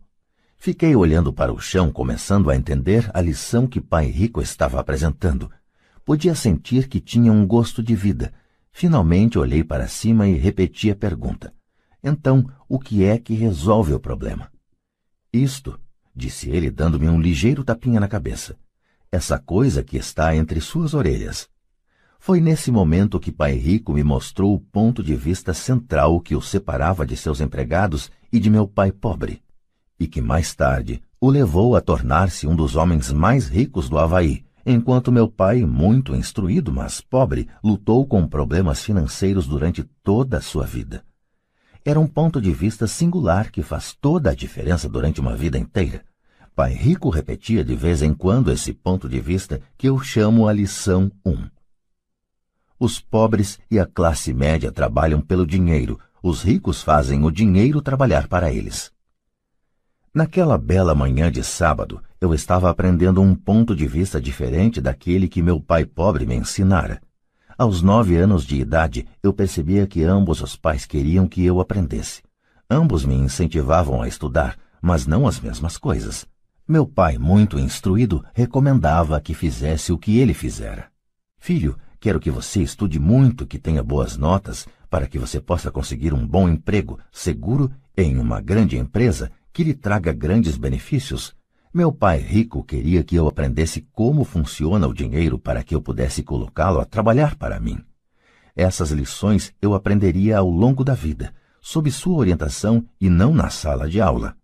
Fiquei 0.59 0.95
olhando 0.95 1.33
para 1.33 1.53
o 1.53 1.59
chão, 1.59 1.91
começando 1.91 2.51
a 2.51 2.57
entender 2.57 3.11
a 3.15 3.21
lição 3.21 3.67
que 3.67 3.81
Pai 3.81 4.07
Rico 4.07 4.43
estava 4.43 4.79
apresentando. 4.79 5.51
Podia 6.05 6.35
sentir 6.35 6.89
que 6.89 7.01
tinha 7.01 7.33
um 7.33 7.47
gosto 7.47 7.83
de 7.83 7.95
vida. 7.95 8.33
Finalmente 8.73 9.39
olhei 9.39 9.63
para 9.63 9.87
cima 9.87 10.27
e 10.27 10.35
repeti 10.35 10.91
a 10.91 10.97
pergunta. 10.97 11.53
Então, 12.03 12.45
o 12.69 12.79
que 12.79 13.05
é 13.05 13.19
que 13.19 13.35
resolve 13.35 13.93
o 13.93 14.01
problema? 14.01 14.51
Isto, 15.33 15.79
disse 16.15 16.51
ele, 16.51 16.71
dando-me 16.71 17.09
um 17.09 17.21
ligeiro 17.21 17.63
tapinha 17.63 18.01
na 18.01 18.09
cabeça. 18.09 18.57
Essa 19.11 19.39
coisa 19.39 19.85
que 19.85 19.97
está 19.97 20.35
entre 20.35 20.61
suas 20.61 20.95
orelhas. 20.95 21.49
Foi 22.19 22.41
nesse 22.41 22.71
momento 22.71 23.21
que 23.21 23.31
Pai 23.31 23.55
Rico 23.55 23.93
me 23.93 24.03
mostrou 24.03 24.55
o 24.55 24.61
ponto 24.61 25.03
de 25.03 25.15
vista 25.15 25.53
central 25.53 26.21
que 26.21 26.35
o 26.35 26.41
separava 26.41 27.05
de 27.05 27.17
seus 27.17 27.41
empregados 27.41 28.11
e 28.33 28.39
de 28.39 28.49
meu 28.49 28.67
pai 28.67 28.93
pobre, 28.93 29.43
e 29.99 30.07
que 30.07 30.21
mais 30.21 30.55
tarde 30.55 31.03
o 31.21 31.29
levou 31.29 31.77
a 31.77 31.81
tornar-se 31.81 32.47
um 32.47 32.55
dos 32.55 32.75
homens 32.77 33.13
mais 33.13 33.49
ricos 33.49 33.89
do 33.89 33.99
Havaí, 33.99 34.45
enquanto 34.65 35.13
meu 35.13 35.29
pai, 35.29 35.65
muito 35.65 36.15
instruído, 36.15 36.73
mas 36.73 37.01
pobre, 37.01 37.49
lutou 37.63 38.07
com 38.07 38.27
problemas 38.27 38.85
financeiros 38.85 39.47
durante 39.47 39.83
toda 40.03 40.39
a 40.39 40.41
sua 40.41 40.65
vida. 40.65 41.05
Era 41.85 41.99
um 41.99 42.07
ponto 42.07 42.41
de 42.41 42.53
vista 42.53 42.87
singular 42.87 43.51
que 43.51 43.63
faz 43.63 43.93
toda 43.93 44.31
a 44.31 44.35
diferença 44.35 44.89
durante 44.89 45.21
uma 45.21 45.35
vida 45.35 45.59
inteira. 45.59 46.05
Pai 46.55 46.75
Rico 46.75 47.09
repetia 47.09 47.65
de 47.65 47.75
vez 47.75 48.03
em 48.03 48.15
quando 48.15 48.53
esse 48.53 48.73
ponto 48.73 49.09
de 49.09 49.19
vista 49.19 49.61
que 49.77 49.89
eu 49.89 49.99
chamo 49.99 50.47
a 50.47 50.53
lição 50.53 51.11
1. 51.25 51.49
Os 52.79 53.01
pobres 53.01 53.59
e 53.71 53.81
a 53.81 53.87
classe 53.87 54.35
média 54.35 54.71
trabalham 54.71 55.21
pelo 55.21 55.47
dinheiro, 55.47 55.99
os 56.23 56.43
ricos 56.43 56.83
fazem 56.83 57.25
o 57.25 57.31
dinheiro 57.31 57.83
trabalhar 57.83 58.29
para 58.29 58.53
eles. 58.53 58.92
Naquela 60.15 60.59
bela 60.59 60.95
manhã 60.95 61.33
de 61.33 61.43
sábado, 61.43 62.03
eu 62.21 62.35
estava 62.35 62.69
aprendendo 62.69 63.23
um 63.23 63.35
ponto 63.35 63.75
de 63.75 63.87
vista 63.87 64.21
diferente 64.21 64.79
daquele 64.79 65.27
que 65.27 65.41
meu 65.41 65.59
pai 65.59 65.87
pobre 65.87 66.27
me 66.27 66.35
ensinara. 66.35 67.01
Aos 67.57 67.81
nove 67.81 68.17
anos 68.17 68.45
de 68.45 68.57
idade, 68.57 69.07
eu 69.23 69.33
percebia 69.33 69.87
que 69.87 70.05
ambos 70.05 70.43
os 70.43 70.55
pais 70.55 70.85
queriam 70.85 71.27
que 71.27 71.43
eu 71.43 71.61
aprendesse. 71.61 72.23
Ambos 72.71 73.07
me 73.07 73.15
incentivavam 73.15 74.03
a 74.03 74.09
estudar, 74.09 74.59
mas 74.83 75.07
não 75.07 75.27
as 75.27 75.41
mesmas 75.41 75.79
coisas. 75.79 76.27
Meu 76.69 76.87
pai, 76.87 77.17
muito 77.17 77.59
instruído, 77.59 78.23
recomendava 78.35 79.19
que 79.19 79.33
fizesse 79.33 79.93
o 79.93 79.99
que 79.99 80.19
ele 80.19 80.35
fizera. 80.35 80.89
Filho, 81.39 81.75
Quero 82.03 82.19
que 82.19 82.33
você 82.33 82.61
estude 82.61 82.99
muito, 82.99 83.47
que 83.47 83.61
tenha 83.61 83.81
boas 83.81 84.17
notas, 84.17 84.67
para 84.91 85.07
que 85.07 85.21
você 85.21 85.41
possa 85.41 85.71
conseguir 85.71 86.13
um 86.13 86.27
bom 86.27 86.49
emprego, 86.49 86.99
seguro, 87.13 87.71
em 87.97 88.19
uma 88.19 88.41
grande 88.41 88.77
empresa 88.77 89.31
que 89.53 89.63
lhe 89.63 89.75
traga 89.75 90.13
grandes 90.13 90.57
benefícios. 90.57 91.35
Meu 91.73 91.93
pai 91.93 92.19
rico 92.19 92.65
queria 92.65 93.03
que 93.03 93.17
eu 93.17 93.29
aprendesse 93.29 93.87
como 93.93 94.25
funciona 94.25 94.87
o 94.87 94.95
dinheiro 94.95 95.39
para 95.39 95.63
que 95.63 95.75
eu 95.75 95.81
pudesse 95.81 96.23
colocá-lo 96.23 96.81
a 96.81 96.85
trabalhar 96.85 97.37
para 97.37 97.61
mim. 97.61 97.79
Essas 98.55 98.91
lições 98.91 99.55
eu 99.63 99.75
aprenderia 99.75 100.39
ao 100.39 100.51
longo 100.51 100.85
da 100.85 100.95
vida, 100.95 101.35
sob 101.61 101.91
sua 101.91 102.17
orientação 102.17 102.85
e 103.01 103.09
não 103.09 103.33
na 103.33 103.49
sala 103.49 103.89
de 103.89 104.01
aula. 104.01 104.37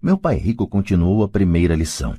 Meu 0.00 0.16
pai 0.16 0.36
rico 0.36 0.66
continuou 0.66 1.22
a 1.22 1.28
primeira 1.28 1.74
lição. 1.74 2.14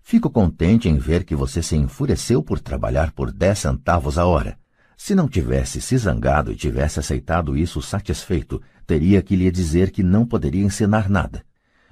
Fico 0.00 0.30
contente 0.30 0.88
em 0.88 0.96
ver 0.96 1.24
que 1.24 1.34
você 1.34 1.62
se 1.62 1.74
enfureceu 1.74 2.42
por 2.42 2.60
trabalhar 2.60 3.12
por 3.12 3.32
dez 3.32 3.60
centavos 3.60 4.18
a 4.18 4.26
hora. 4.26 4.59
Se 5.02 5.14
não 5.14 5.26
tivesse 5.26 5.80
se 5.80 5.96
zangado 5.96 6.52
e 6.52 6.54
tivesse 6.54 7.00
aceitado 7.00 7.56
isso 7.56 7.80
satisfeito, 7.80 8.60
teria 8.86 9.22
que 9.22 9.34
lhe 9.34 9.50
dizer 9.50 9.90
que 9.90 10.02
não 10.02 10.26
poderia 10.26 10.62
ensinar 10.62 11.08
nada. 11.08 11.42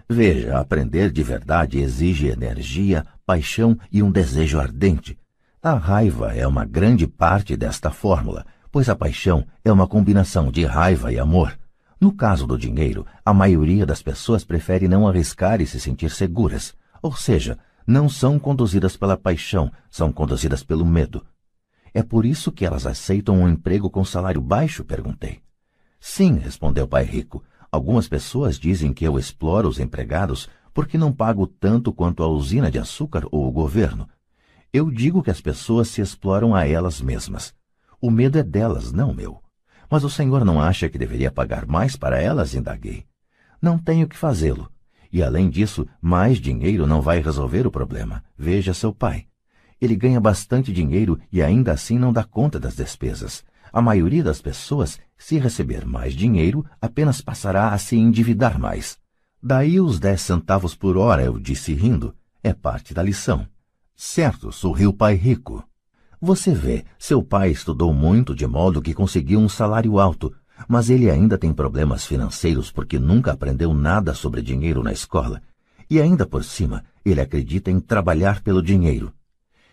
Veja, 0.06 0.58
aprender 0.58 1.10
de 1.10 1.22
verdade 1.22 1.78
exige 1.78 2.26
energia, 2.26 3.06
paixão 3.24 3.78
e 3.90 4.02
um 4.02 4.10
desejo 4.10 4.60
ardente. 4.60 5.18
A 5.62 5.72
raiva 5.72 6.34
é 6.34 6.46
uma 6.46 6.66
grande 6.66 7.06
parte 7.06 7.56
desta 7.56 7.90
fórmula, 7.90 8.44
pois 8.70 8.90
a 8.90 8.94
paixão 8.94 9.42
é 9.64 9.72
uma 9.72 9.88
combinação 9.88 10.52
de 10.52 10.66
raiva 10.66 11.10
e 11.10 11.18
amor. 11.18 11.58
No 11.98 12.12
caso 12.12 12.46
do 12.46 12.58
dinheiro, 12.58 13.06
a 13.24 13.32
maioria 13.32 13.86
das 13.86 14.02
pessoas 14.02 14.44
prefere 14.44 14.86
não 14.86 15.08
arriscar 15.08 15.62
e 15.62 15.66
se 15.66 15.80
sentir 15.80 16.10
seguras, 16.10 16.74
ou 17.00 17.16
seja, 17.16 17.58
não 17.86 18.06
são 18.06 18.38
conduzidas 18.38 18.98
pela 18.98 19.16
paixão, 19.16 19.72
são 19.90 20.12
conduzidas 20.12 20.62
pelo 20.62 20.84
medo. 20.84 21.24
É 21.92 22.02
por 22.02 22.24
isso 22.24 22.52
que 22.52 22.64
elas 22.64 22.86
aceitam 22.86 23.36
um 23.36 23.48
emprego 23.48 23.90
com 23.90 24.04
salário 24.04 24.40
baixo? 24.40 24.84
perguntei. 24.84 25.40
Sim, 26.00 26.38
respondeu 26.38 26.84
o 26.84 26.88
pai 26.88 27.04
rico. 27.04 27.42
Algumas 27.70 28.08
pessoas 28.08 28.58
dizem 28.58 28.92
que 28.92 29.04
eu 29.04 29.18
exploro 29.18 29.68
os 29.68 29.78
empregados 29.78 30.48
porque 30.72 30.96
não 30.96 31.12
pago 31.12 31.46
tanto 31.46 31.92
quanto 31.92 32.22
a 32.22 32.28
usina 32.28 32.70
de 32.70 32.78
açúcar 32.78 33.24
ou 33.32 33.48
o 33.48 33.52
governo. 33.52 34.08
Eu 34.72 34.90
digo 34.90 35.22
que 35.22 35.30
as 35.30 35.40
pessoas 35.40 35.88
se 35.88 36.00
exploram 36.00 36.54
a 36.54 36.66
elas 36.66 37.00
mesmas. 37.00 37.54
O 38.00 38.10
medo 38.10 38.38
é 38.38 38.42
delas, 38.42 38.92
não 38.92 39.12
meu. 39.12 39.42
Mas 39.90 40.04
o 40.04 40.10
senhor 40.10 40.44
não 40.44 40.60
acha 40.60 40.88
que 40.88 40.98
deveria 40.98 41.32
pagar 41.32 41.66
mais 41.66 41.96
para 41.96 42.20
elas? 42.20 42.54
indaguei. 42.54 43.06
Não 43.60 43.78
tenho 43.78 44.06
que 44.06 44.16
fazê-lo. 44.16 44.70
E 45.12 45.22
além 45.22 45.48
disso, 45.48 45.86
mais 46.00 46.38
dinheiro 46.38 46.86
não 46.86 47.00
vai 47.00 47.20
resolver 47.20 47.66
o 47.66 47.70
problema. 47.70 48.22
Veja 48.36 48.74
seu 48.74 48.92
pai. 48.92 49.26
Ele 49.80 49.94
ganha 49.94 50.20
bastante 50.20 50.72
dinheiro 50.72 51.18
e 51.32 51.42
ainda 51.42 51.72
assim 51.72 51.98
não 51.98 52.12
dá 52.12 52.24
conta 52.24 52.58
das 52.58 52.74
despesas. 52.74 53.44
A 53.72 53.82
maioria 53.82 54.24
das 54.24 54.40
pessoas, 54.40 54.98
se 55.16 55.38
receber 55.38 55.86
mais 55.86 56.14
dinheiro, 56.14 56.64
apenas 56.80 57.20
passará 57.20 57.68
a 57.68 57.78
se 57.78 57.96
endividar 57.96 58.58
mais. 58.58 58.98
Daí 59.42 59.80
os 59.80 60.00
dez 60.00 60.22
centavos 60.22 60.74
por 60.74 60.96
hora, 60.96 61.22
eu 61.22 61.38
disse 61.38 61.72
rindo. 61.74 62.14
É 62.42 62.52
parte 62.52 62.92
da 62.94 63.02
lição. 63.02 63.46
Certo, 63.94 64.50
sorriu 64.50 64.90
o 64.90 64.94
pai 64.94 65.14
rico. 65.14 65.62
Você 66.20 66.52
vê, 66.52 66.84
seu 66.98 67.22
pai 67.22 67.50
estudou 67.50 67.92
muito 67.92 68.34
de 68.34 68.46
modo 68.46 68.82
que 68.82 68.94
conseguiu 68.94 69.38
um 69.38 69.48
salário 69.48 69.98
alto, 70.00 70.34
mas 70.66 70.90
ele 70.90 71.08
ainda 71.08 71.38
tem 71.38 71.52
problemas 71.52 72.04
financeiros 72.04 72.72
porque 72.72 72.98
nunca 72.98 73.32
aprendeu 73.32 73.72
nada 73.72 74.14
sobre 74.14 74.42
dinheiro 74.42 74.82
na 74.82 74.92
escola. 74.92 75.40
E 75.88 76.00
ainda 76.00 76.26
por 76.26 76.42
cima, 76.42 76.84
ele 77.04 77.20
acredita 77.20 77.70
em 77.70 77.78
trabalhar 77.78 78.42
pelo 78.42 78.62
dinheiro. 78.62 79.12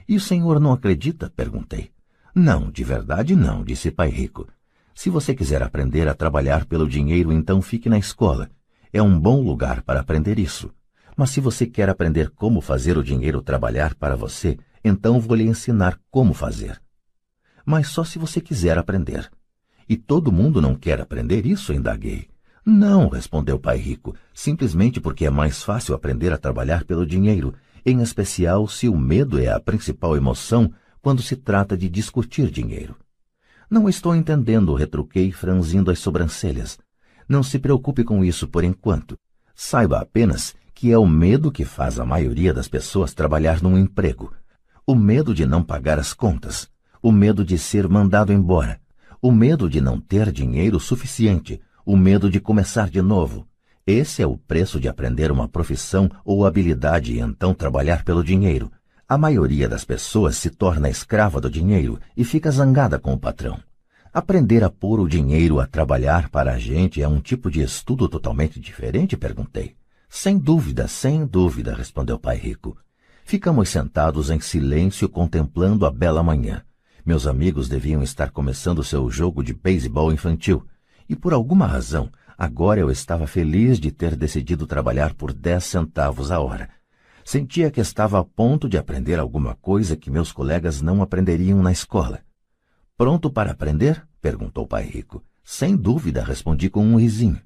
E 0.08 0.16
o 0.16 0.20
senhor 0.20 0.60
não 0.60 0.72
acredita? 0.72 1.32
perguntei. 1.36 1.92
Não, 2.34 2.70
de 2.70 2.84
verdade 2.84 3.36
não, 3.36 3.64
disse 3.64 3.90
Pai 3.90 4.10
Rico. 4.10 4.48
Se 4.94 5.10
você 5.10 5.34
quiser 5.34 5.64
aprender 5.64 6.08
a 6.08 6.14
trabalhar 6.14 6.66
pelo 6.66 6.88
dinheiro, 6.88 7.32
então 7.32 7.62
fique 7.62 7.90
na 7.90 7.98
escola. 7.98 8.50
É 8.94 9.02
um 9.02 9.20
bom 9.20 9.42
lugar 9.42 9.82
para 9.82 10.00
aprender 10.00 10.38
isso. 10.40 10.72
Mas 11.18 11.32
se 11.32 11.42
você 11.42 11.66
quer 11.66 11.90
aprender 11.90 12.30
como 12.30 12.62
fazer 12.62 12.98
o 12.98 13.04
dinheiro 13.04 13.42
trabalhar 13.42 13.96
para 13.96 14.16
você, 14.16 14.58
então 14.84 15.20
vou 15.20 15.36
lhe 15.36 15.44
ensinar 15.44 16.00
como 16.12 16.34
fazer. 16.34 16.82
Mas 17.66 17.88
só 17.88 18.04
se 18.04 18.20
você 18.20 18.40
quiser 18.40 18.78
aprender. 18.78 19.30
E 19.88 19.98
todo 19.98 20.32
mundo 20.32 20.62
não 20.62 20.76
quer 20.76 21.02
aprender 21.02 21.46
isso, 21.46 21.74
indaguei. 21.74 22.28
Não, 22.66 23.10
respondeu 23.10 23.60
pai 23.60 23.78
rico, 23.78 24.16
simplesmente 24.34 25.00
porque 25.00 25.26
é 25.26 25.30
mais 25.30 25.64
fácil 25.64 25.94
aprender 25.94 26.34
a 26.34 26.38
trabalhar 26.38 26.84
pelo 26.84 27.06
dinheiro, 27.06 27.54
em 27.86 28.02
especial 28.02 28.68
se 28.68 28.90
o 28.90 28.98
medo 28.98 29.40
é 29.40 29.48
a 29.48 29.60
principal 29.60 30.18
emoção 30.18 30.72
quando 31.02 31.22
se 31.22 31.36
trata 31.36 31.78
de 31.78 31.88
discutir 31.88 32.50
dinheiro. 32.50 32.96
Não 33.70 33.88
estou 33.88 34.16
entendendo, 34.16 34.74
retruquei, 34.74 35.32
franzindo 35.32 35.92
as 35.92 36.00
sobrancelhas. 36.00 36.80
Não 37.30 37.44
se 37.44 37.60
preocupe 37.60 38.04
com 38.04 38.24
isso 38.24 38.48
por 38.48 38.64
enquanto. 38.64 39.18
Saiba 39.54 40.00
apenas 40.00 40.56
que 40.74 40.92
é 40.92 40.98
o 40.98 41.08
medo 41.08 41.52
que 41.52 41.64
faz 41.64 42.00
a 42.00 42.06
maioria 42.06 42.54
das 42.54 42.68
pessoas 42.68 43.14
trabalhar 43.14 43.62
num 43.62 43.78
emprego. 43.78 44.34
O 44.86 44.94
medo 44.94 45.34
de 45.34 45.46
não 45.46 45.64
pagar 45.64 45.98
as 45.98 46.14
contas, 46.14 46.70
o 47.02 47.12
medo 47.12 47.46
de 47.46 47.58
ser 47.58 47.88
mandado 47.88 48.34
embora, 48.34 48.80
o 49.22 49.32
medo 49.32 49.70
de 49.70 49.80
não 49.80 50.00
ter 50.00 50.32
dinheiro 50.32 50.80
suficiente, 50.80 51.62
o 51.86 51.96
medo 51.96 52.30
de 52.30 52.40
começar 52.40 52.90
de 52.90 53.02
novo. 53.02 53.48
Esse 53.88 54.24
é 54.24 54.26
o 54.26 54.36
preço 54.36 54.80
de 54.80 54.88
aprender 54.88 55.32
uma 55.32 55.48
profissão 55.48 56.10
ou 56.26 56.44
habilidade 56.44 57.14
e 57.14 57.20
então 57.20 57.54
trabalhar 57.54 58.04
pelo 58.04 58.24
dinheiro. 58.24 58.72
A 59.08 59.16
maioria 59.16 59.70
das 59.70 59.86
pessoas 59.86 60.38
se 60.38 60.50
torna 60.50 60.90
escrava 60.90 61.40
do 61.40 61.52
dinheiro 61.52 62.00
e 62.18 62.24
fica 62.24 62.50
zangada 62.50 62.98
com 62.98 63.14
o 63.14 63.20
patrão. 63.20 63.60
Aprender 64.12 64.64
a 64.64 64.72
pôr 64.72 65.00
o 65.00 65.08
dinheiro 65.08 65.60
a 65.60 65.68
trabalhar 65.68 66.30
para 66.30 66.54
a 66.54 66.58
gente 66.58 67.00
é 67.00 67.08
um 67.08 67.22
tipo 67.22 67.52
de 67.52 67.62
estudo 67.62 68.10
totalmente 68.10 68.60
diferente? 68.60 69.16
perguntei. 69.16 69.76
Sem 70.10 70.40
dúvida, 70.40 70.88
sem 70.88 71.24
dúvida, 71.24 71.76
respondeu 71.76 72.16
o 72.16 72.20
pai 72.20 72.38
rico. 72.38 72.76
Ficamos 73.24 73.70
sentados 73.70 74.32
em 74.32 74.40
silêncio 74.40 75.08
contemplando 75.08 75.86
a 75.86 75.92
bela 75.92 76.24
manhã. 76.24 76.64
Meus 77.06 77.28
amigos 77.28 77.70
deviam 77.70 78.02
estar 78.02 78.32
começando 78.32 78.84
seu 78.84 79.12
jogo 79.12 79.44
de 79.44 79.54
beisebol 79.54 80.12
infantil, 80.12 80.66
e 81.08 81.16
por 81.16 81.34
alguma 81.34 81.68
razão, 81.68 82.10
agora 82.38 82.80
eu 82.80 82.90
estava 82.90 83.28
feliz 83.28 83.80
de 83.80 83.92
ter 83.92 84.16
decidido 84.16 84.68
trabalhar 84.68 85.14
por 85.14 85.34
dez 85.34 85.64
centavos 85.66 86.32
a 86.32 86.40
hora. 86.40 86.70
Sentia 87.24 87.72
que 87.72 87.82
estava 87.82 88.20
a 88.20 88.24
ponto 88.24 88.70
de 88.70 88.78
aprender 88.78 89.20
alguma 89.20 89.56
coisa 89.56 89.96
que 89.96 90.12
meus 90.12 90.32
colegas 90.32 90.82
não 90.82 91.02
aprenderiam 91.02 91.62
na 91.62 91.72
escola. 91.72 92.22
Pronto 92.98 93.32
para 93.32 93.52
aprender? 93.52 94.08
perguntou 94.22 94.66
o 94.66 94.68
pai 94.68 94.84
rico. 94.84 95.24
Sem 95.44 95.76
dúvida, 95.76 96.24
respondi 96.24 96.70
com 96.70 96.86
um 96.86 96.98
risinho. 96.98 97.42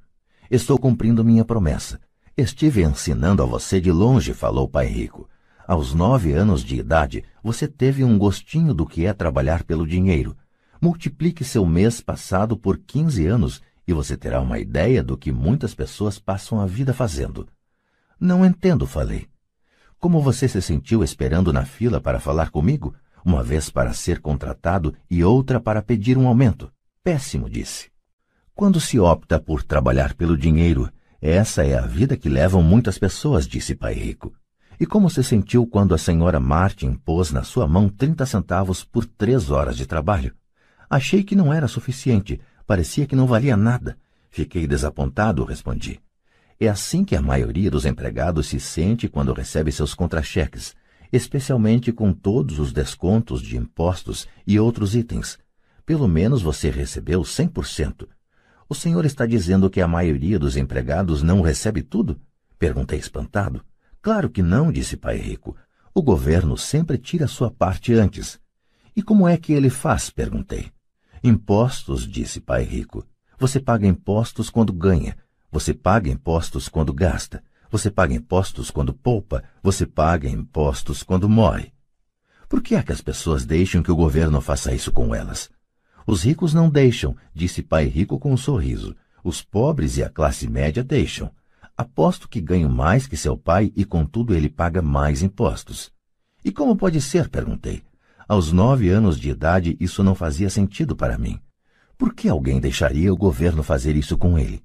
Estou 0.51 0.77
cumprindo 0.77 1.23
minha 1.23 1.45
promessa. 1.45 1.99
Estive 2.35 2.83
ensinando 2.83 3.43
a 3.43 3.45
você 3.45 3.81
de 3.81 3.91
longe, 3.91 4.33
falou 4.33 4.65
o 4.65 4.69
pai 4.69 4.87
rico. 4.87 5.29
Aos 5.67 5.93
nove 5.93 6.33
anos 6.33 6.63
de 6.63 6.77
idade, 6.77 7.23
você 7.43 7.67
teve 7.67 8.03
um 8.03 8.17
gostinho 8.17 8.73
do 8.73 8.85
que 8.85 9.05
é 9.05 9.13
trabalhar 9.13 9.63
pelo 9.63 9.85
dinheiro. 9.85 10.35
Multiplique 10.81 11.43
seu 11.43 11.65
mês 11.65 12.01
passado 12.01 12.57
por 12.57 12.77
quinze 12.77 13.27
anos 13.27 13.61
e 13.89 13.93
você 13.93 14.15
terá 14.15 14.39
uma 14.39 14.59
ideia 14.59 15.03
do 15.03 15.17
que 15.17 15.31
muitas 15.31 15.73
pessoas 15.73 16.19
passam 16.19 16.61
a 16.61 16.67
vida 16.67 16.93
fazendo. 16.93 17.47
Não 18.19 18.45
entendo, 18.45 18.85
falei. 18.85 19.27
Como 19.97 20.21
você 20.21 20.47
se 20.47 20.61
sentiu 20.61 21.03
esperando 21.03 21.51
na 21.51 21.65
fila 21.65 21.99
para 21.99 22.19
falar 22.19 22.51
comigo? 22.51 22.93
Uma 23.25 23.43
vez 23.43 23.71
para 23.71 23.91
ser 23.91 24.19
contratado 24.19 24.93
e 25.09 25.23
outra 25.23 25.59
para 25.59 25.81
pedir 25.81 26.19
um 26.19 26.27
aumento. 26.27 26.71
Péssimo, 27.03 27.49
disse. 27.49 27.89
Quando 28.53 28.79
se 28.79 28.99
opta 28.99 29.39
por 29.39 29.63
trabalhar 29.63 30.13
pelo 30.13 30.37
dinheiro, 30.37 30.87
essa 31.19 31.65
é 31.65 31.75
a 31.75 31.81
vida 31.81 32.15
que 32.15 32.29
levam 32.29 32.61
muitas 32.61 32.99
pessoas, 32.99 33.47
disse 33.47 33.73
Pai 33.73 33.95
Rico. 33.95 34.31
E 34.79 34.85
como 34.85 35.09
se 35.09 35.23
sentiu 35.23 35.65
quando 35.65 35.95
a 35.95 35.97
senhora 35.97 36.39
Martin 36.39 36.93
pôs 36.93 37.31
na 37.31 37.41
sua 37.41 37.67
mão 37.67 37.89
trinta 37.89 38.23
centavos 38.23 38.83
por 38.83 39.03
três 39.03 39.49
horas 39.49 39.75
de 39.75 39.87
trabalho? 39.87 40.35
Achei 40.87 41.23
que 41.23 41.35
não 41.35 41.51
era 41.51 41.67
suficiente, 41.67 42.39
parecia 42.69 43.07
que 43.07 43.15
não 43.15 43.25
valia 43.25 43.57
nada. 43.57 43.97
Fiquei 44.29 44.67
desapontado, 44.67 45.43
respondi. 45.43 45.99
É 46.59 46.67
assim 46.67 47.03
que 47.03 47.15
a 47.15 47.21
maioria 47.21 47.71
dos 47.71 47.83
empregados 47.83 48.45
se 48.45 48.59
sente 48.59 49.09
quando 49.09 49.33
recebe 49.33 49.71
seus 49.71 49.95
contra-cheques, 49.95 50.75
especialmente 51.11 51.91
com 51.91 52.13
todos 52.13 52.59
os 52.59 52.71
descontos 52.71 53.41
de 53.41 53.57
impostos 53.57 54.27
e 54.45 54.59
outros 54.59 54.95
itens. 54.95 55.39
Pelo 55.83 56.07
menos 56.07 56.43
você 56.43 56.69
recebeu 56.69 57.21
100%. 57.21 58.07
O 58.69 58.75
senhor 58.75 59.03
está 59.03 59.25
dizendo 59.25 59.67
que 59.67 59.81
a 59.81 59.87
maioria 59.87 60.37
dos 60.37 60.55
empregados 60.55 61.23
não 61.23 61.41
recebe 61.41 61.81
tudo? 61.81 62.21
Perguntei 62.59 62.99
espantado. 62.99 63.65
Claro 63.99 64.29
que 64.29 64.43
não, 64.43 64.71
disse 64.71 64.95
Pai 64.95 65.17
Rico. 65.17 65.57
O 65.91 66.03
governo 66.03 66.55
sempre 66.55 66.99
tira 66.99 67.25
sua 67.25 67.49
parte 67.49 67.95
antes. 67.95 68.39
E 68.95 69.01
como 69.01 69.27
é 69.27 69.37
que 69.37 69.53
ele 69.53 69.71
faz? 69.71 70.11
perguntei. 70.11 70.71
Impostos, 71.23 72.07
disse 72.07 72.39
pai 72.39 72.63
rico. 72.63 73.05
Você 73.37 73.59
paga 73.59 73.85
impostos 73.85 74.49
quando 74.49 74.71
ganha. 74.71 75.17
Você 75.51 75.73
paga 75.73 76.09
impostos 76.09 76.69
quando 76.69 76.93
gasta. 76.93 77.43
Você 77.69 77.91
paga 77.91 78.13
impostos 78.13 78.71
quando 78.71 78.93
poupa. 78.93 79.43
Você 79.61 79.85
paga 79.85 80.29
impostos 80.29 81.03
quando 81.03 81.27
morre. 81.27 81.73
Por 82.47 82.61
que 82.61 82.75
é 82.75 82.81
que 82.81 82.91
as 82.91 83.01
pessoas 83.01 83.45
deixam 83.45 83.83
que 83.83 83.91
o 83.91 83.95
governo 83.95 84.39
faça 84.39 84.73
isso 84.73 84.91
com 84.91 85.13
elas? 85.13 85.49
Os 86.07 86.23
ricos 86.23 86.53
não 86.53 86.69
deixam, 86.69 87.15
disse 87.33 87.61
pai 87.61 87.85
rico 87.85 88.17
com 88.17 88.33
um 88.33 88.37
sorriso. 88.37 88.95
Os 89.23 89.43
pobres 89.43 89.97
e 89.97 90.03
a 90.03 90.09
classe 90.09 90.49
média 90.49 90.83
deixam. 90.83 91.31
Aposto 91.77 92.27
que 92.27 92.41
ganho 92.41 92.69
mais 92.69 93.07
que 93.07 93.15
seu 93.15 93.37
pai 93.37 93.71
e, 93.75 93.85
contudo, 93.85 94.33
ele 94.33 94.49
paga 94.49 94.81
mais 94.81 95.21
impostos. 95.21 95.91
E 96.43 96.51
como 96.51 96.75
pode 96.75 97.01
ser? 97.01 97.29
perguntei. 97.29 97.83
Aos 98.29 98.51
nove 98.51 98.89
anos 98.89 99.19
de 99.19 99.31
idade, 99.31 99.75
isso 99.79 100.03
não 100.03 100.13
fazia 100.13 100.51
sentido 100.51 100.95
para 100.95 101.17
mim. 101.17 101.39
Por 101.97 102.13
que 102.13 102.29
alguém 102.29 102.59
deixaria 102.59 103.11
o 103.11 103.17
governo 103.17 103.63
fazer 103.63 103.95
isso 103.95 104.15
com 104.19 104.37
ele? 104.37 104.61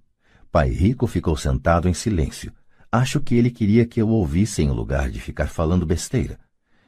Pai 0.52 0.68
Rico 0.68 1.06
ficou 1.06 1.34
sentado 1.34 1.88
em 1.88 1.94
silêncio. 1.94 2.52
Acho 2.92 3.22
que 3.22 3.34
ele 3.34 3.50
queria 3.50 3.86
que 3.86 4.02
eu 4.02 4.10
ouvisse 4.10 4.62
em 4.62 4.70
lugar 4.70 5.08
de 5.08 5.18
ficar 5.18 5.46
falando 5.46 5.86
besteira. 5.86 6.38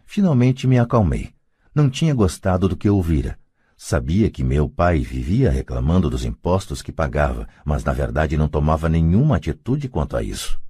Finalmente 0.04 0.66
me 0.66 0.78
acalmei. 0.78 1.30
Não 1.74 1.88
tinha 1.88 2.12
gostado 2.12 2.68
do 2.68 2.76
que 2.76 2.90
ouvira. 2.90 3.38
Sabia 3.74 4.28
que 4.28 4.44
meu 4.44 4.68
pai 4.68 4.98
vivia 4.98 5.50
reclamando 5.50 6.10
dos 6.10 6.26
impostos 6.26 6.82
que 6.82 6.92
pagava, 6.92 7.48
mas 7.64 7.84
na 7.84 7.94
verdade 7.94 8.36
não 8.36 8.48
tomava 8.48 8.86
nenhuma 8.86 9.36
atitude 9.36 9.88
quanto 9.88 10.14
a 10.14 10.22
isso. 10.22 10.60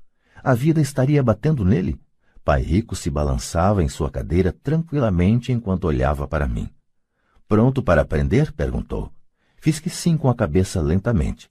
A 0.40 0.54
vida 0.54 0.80
estaria 0.80 1.20
batendo 1.20 1.64
nele? 1.64 1.98
Pai 2.47 2.62
Rico 2.62 2.94
se 2.94 3.11
balançava 3.11 3.82
em 3.82 3.88
sua 3.88 4.09
cadeira 4.09 4.53
tranquilamente 4.53 5.51
enquanto 5.51 5.86
olhava 5.86 6.28
para 6.28 6.47
mim. 6.47 6.70
Pronto 7.49 7.82
para 7.82 8.03
aprender? 8.03 8.53
perguntou. 8.53 9.11
Fiz 9.57 9.80
que 9.80 9.90
sim 9.90 10.16
com 10.16 10.30
a 10.30 10.34
cabeça 10.34 10.80
lentamente. 10.80 11.51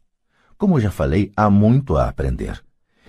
Como 0.58 0.80
já 0.80 0.90
falei, 0.90 1.34
há 1.36 1.50
muito 1.50 1.98
a 1.98 2.08
aprender. 2.08 2.64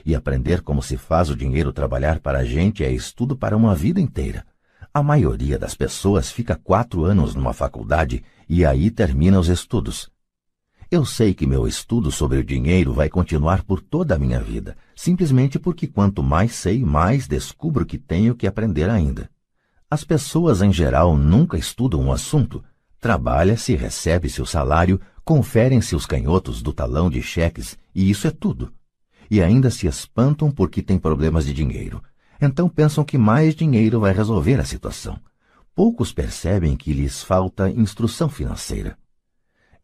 E 0.04 0.16
aprender 0.16 0.62
como 0.62 0.82
se 0.82 0.96
faz 0.96 1.30
o 1.30 1.36
dinheiro 1.36 1.72
trabalhar 1.72 2.18
para 2.18 2.40
a 2.40 2.44
gente 2.44 2.82
é 2.82 2.90
estudo 2.90 3.36
para 3.36 3.56
uma 3.56 3.72
vida 3.72 4.00
inteira. 4.00 4.44
A 4.92 5.00
maioria 5.00 5.56
das 5.56 5.76
pessoas 5.76 6.28
fica 6.28 6.56
quatro 6.56 7.04
anos 7.04 7.36
numa 7.36 7.52
faculdade 7.52 8.24
e 8.48 8.66
aí 8.66 8.90
termina 8.90 9.38
os 9.38 9.46
estudos. 9.46 10.10
Eu 10.90 11.04
sei 11.04 11.32
que 11.32 11.46
meu 11.46 11.68
estudo 11.68 12.10
sobre 12.10 12.38
o 12.38 12.44
dinheiro 12.44 12.92
vai 12.92 13.08
continuar 13.08 13.62
por 13.62 13.80
toda 13.80 14.16
a 14.16 14.18
minha 14.18 14.40
vida, 14.40 14.76
simplesmente 14.96 15.58
porque 15.58 15.86
quanto 15.86 16.22
mais 16.22 16.54
sei, 16.54 16.82
mais 16.82 17.28
descubro 17.28 17.84
que 17.84 17.98
tenho 17.98 18.34
que 18.34 18.46
aprender 18.46 18.88
ainda. 18.88 19.30
As 19.88 20.02
pessoas 20.02 20.62
em 20.62 20.72
geral 20.72 21.16
nunca 21.16 21.58
estudam 21.58 22.00
um 22.00 22.10
assunto. 22.10 22.64
Trabalha-se, 22.98 23.76
recebe-se 23.76 24.40
o 24.40 24.46
salário, 24.46 24.98
conferem-se 25.22 25.94
os 25.94 26.06
canhotos 26.06 26.62
do 26.62 26.72
talão 26.72 27.10
de 27.10 27.22
cheques, 27.22 27.78
e 27.94 28.10
isso 28.10 28.26
é 28.26 28.30
tudo. 28.30 28.72
E 29.30 29.42
ainda 29.42 29.70
se 29.70 29.86
espantam 29.86 30.50
porque 30.50 30.82
têm 30.82 30.98
problemas 30.98 31.44
de 31.44 31.52
dinheiro. 31.52 32.02
Então 32.40 32.68
pensam 32.68 33.04
que 33.04 33.18
mais 33.18 33.54
dinheiro 33.54 34.00
vai 34.00 34.12
resolver 34.12 34.58
a 34.58 34.64
situação. 34.64 35.20
Poucos 35.74 36.10
percebem 36.10 36.74
que 36.74 36.92
lhes 36.92 37.22
falta 37.22 37.70
instrução 37.70 38.30
financeira. 38.30 38.96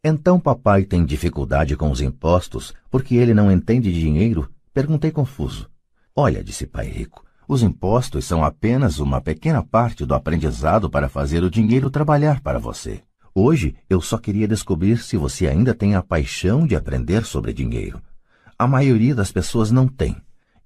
Então 0.03 0.39
papai 0.39 0.83
tem 0.83 1.05
dificuldade 1.05 1.77
com 1.77 1.91
os 1.91 2.01
impostos 2.01 2.73
porque 2.89 3.15
ele 3.15 3.33
não 3.33 3.51
entende 3.51 3.93
de 3.93 3.99
dinheiro? 3.99 4.49
Perguntei 4.73 5.11
confuso. 5.11 5.69
Olha, 6.15 6.43
disse 6.43 6.65
pai 6.65 6.87
rico, 6.87 7.23
os 7.47 7.61
impostos 7.61 8.25
são 8.25 8.43
apenas 8.43 8.97
uma 8.97 9.21
pequena 9.21 9.63
parte 9.63 10.03
do 10.03 10.15
aprendizado 10.15 10.89
para 10.89 11.07
fazer 11.07 11.43
o 11.43 11.49
dinheiro 11.49 11.91
trabalhar 11.91 12.41
para 12.41 12.57
você. 12.57 13.03
Hoje 13.35 13.75
eu 13.87 14.01
só 14.01 14.17
queria 14.17 14.47
descobrir 14.47 14.97
se 14.97 15.15
você 15.15 15.47
ainda 15.47 15.75
tem 15.75 15.93
a 15.93 16.01
paixão 16.01 16.65
de 16.65 16.75
aprender 16.75 17.23
sobre 17.23 17.53
dinheiro. 17.53 18.01
A 18.57 18.65
maioria 18.65 19.13
das 19.13 19.31
pessoas 19.31 19.69
não 19.69 19.87
tem. 19.87 20.17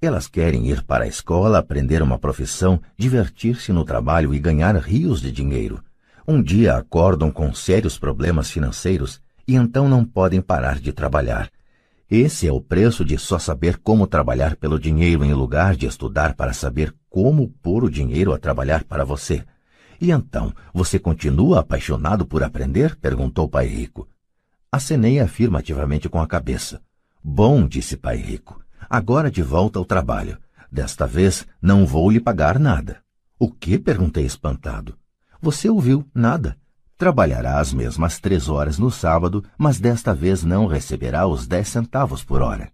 Elas 0.01 0.27
querem 0.27 0.67
ir 0.69 0.83
para 0.83 1.03
a 1.03 1.07
escola, 1.07 1.57
aprender 1.57 2.01
uma 2.01 2.17
profissão, 2.17 2.79
divertir-se 2.97 3.73
no 3.73 3.83
trabalho 3.83 4.33
e 4.33 4.39
ganhar 4.39 4.75
rios 4.77 5.19
de 5.19 5.33
dinheiro. 5.33 5.83
Um 6.25 6.41
dia 6.41 6.77
acordam 6.77 7.29
com 7.29 7.53
sérios 7.53 7.97
problemas 7.97 8.49
financeiros 8.49 9.19
e 9.45 9.55
então 9.55 9.89
não 9.89 10.05
podem 10.05 10.39
parar 10.39 10.79
de 10.79 10.93
trabalhar. 10.93 11.49
Esse 12.09 12.47
é 12.47 12.51
o 12.53 12.61
preço 12.61 13.03
de 13.03 13.17
só 13.17 13.37
saber 13.37 13.77
como 13.79 14.07
trabalhar 14.07 14.55
pelo 14.55 14.79
dinheiro 14.79 15.25
em 15.25 15.33
lugar 15.33 15.75
de 15.75 15.85
estudar 15.85 16.35
para 16.35 16.53
saber 16.53 16.95
como 17.09 17.49
pôr 17.61 17.83
o 17.83 17.89
dinheiro 17.89 18.33
a 18.33 18.37
trabalhar 18.37 18.85
para 18.85 19.03
você. 19.03 19.43
E 19.99 20.11
então, 20.11 20.53
você 20.73 20.97
continua 20.97 21.59
apaixonado 21.59 22.25
por 22.25 22.43
aprender? 22.43 22.95
perguntou 22.95 23.49
pai 23.49 23.67
rico. 23.67 24.07
Acenei 24.71 25.19
afirmativamente 25.19 26.07
com 26.07 26.21
a 26.21 26.27
cabeça. 26.27 26.81
Bom, 27.21 27.67
disse 27.67 27.97
pai 27.97 28.15
rico. 28.15 28.61
Agora 28.89 29.29
de 29.29 29.41
volta 29.41 29.77
ao 29.77 29.83
trabalho. 29.83 30.37
Desta 30.71 31.05
vez 31.05 31.45
não 31.61 31.85
vou 31.85 32.09
lhe 32.09 32.21
pagar 32.21 32.57
nada. 32.57 33.01
O 33.37 33.51
que? 33.51 33.77
perguntei 33.77 34.25
espantado. 34.25 34.97
Você 35.41 35.69
ouviu 35.69 36.07
nada. 36.13 36.57
Trabalhará 36.97 37.59
as 37.59 37.71
mesmas 37.71 38.19
três 38.19 38.49
horas 38.49 38.79
no 38.79 38.89
sábado, 38.89 39.43
mas 39.55 39.79
desta 39.79 40.15
vez 40.15 40.43
não 40.43 40.65
receberá 40.65 41.27
os 41.27 41.45
dez 41.45 41.67
centavos 41.67 42.23
por 42.23 42.41
hora. 42.41 42.71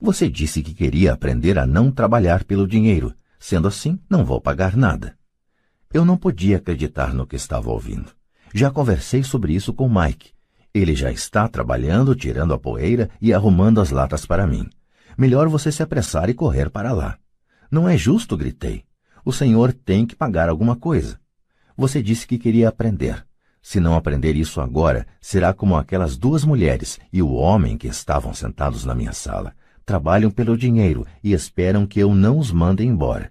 Você 0.00 0.30
disse 0.30 0.62
que 0.62 0.72
queria 0.72 1.12
aprender 1.12 1.58
a 1.58 1.66
não 1.66 1.90
trabalhar 1.90 2.44
pelo 2.44 2.68
dinheiro. 2.68 3.12
Sendo 3.36 3.66
assim, 3.66 3.98
não 4.08 4.24
vou 4.24 4.40
pagar 4.40 4.76
nada. 4.76 5.16
Eu 5.92 6.04
não 6.04 6.16
podia 6.16 6.58
acreditar 6.58 7.12
no 7.12 7.26
que 7.26 7.34
estava 7.34 7.70
ouvindo. 7.70 8.12
Já 8.54 8.70
conversei 8.70 9.24
sobre 9.24 9.54
isso 9.54 9.74
com 9.74 9.88
Mike. 9.88 10.30
Ele 10.72 10.94
já 10.94 11.10
está 11.10 11.48
trabalhando, 11.48 12.14
tirando 12.14 12.54
a 12.54 12.58
poeira 12.58 13.10
e 13.20 13.34
arrumando 13.34 13.80
as 13.80 13.90
latas 13.90 14.24
para 14.24 14.46
mim. 14.46 14.70
Melhor 15.16 15.48
você 15.48 15.72
se 15.72 15.82
apressar 15.82 16.30
e 16.30 16.34
correr 16.34 16.70
para 16.70 16.92
lá. 16.92 17.18
Não 17.68 17.88
é 17.88 17.96
justo, 17.96 18.36
gritei. 18.36 18.84
O 19.24 19.32
senhor 19.32 19.72
tem 19.72 20.06
que 20.06 20.14
pagar 20.14 20.48
alguma 20.48 20.76
coisa. 20.76 21.18
Você 21.76 22.00
disse 22.00 22.24
que 22.24 22.38
queria 22.38 22.68
aprender. 22.68 23.27
Se 23.68 23.80
não 23.80 23.94
aprender 23.94 24.34
isso 24.34 24.62
agora, 24.62 25.06
será 25.20 25.52
como 25.52 25.76
aquelas 25.76 26.16
duas 26.16 26.42
mulheres 26.42 26.98
e 27.12 27.20
o 27.20 27.34
homem 27.34 27.76
que 27.76 27.86
estavam 27.86 28.32
sentados 28.32 28.86
na 28.86 28.94
minha 28.94 29.12
sala. 29.12 29.52
Trabalham 29.84 30.30
pelo 30.30 30.56
dinheiro 30.56 31.06
e 31.22 31.34
esperam 31.34 31.86
que 31.86 32.00
eu 32.00 32.14
não 32.14 32.38
os 32.38 32.50
mande 32.50 32.82
embora. 32.82 33.30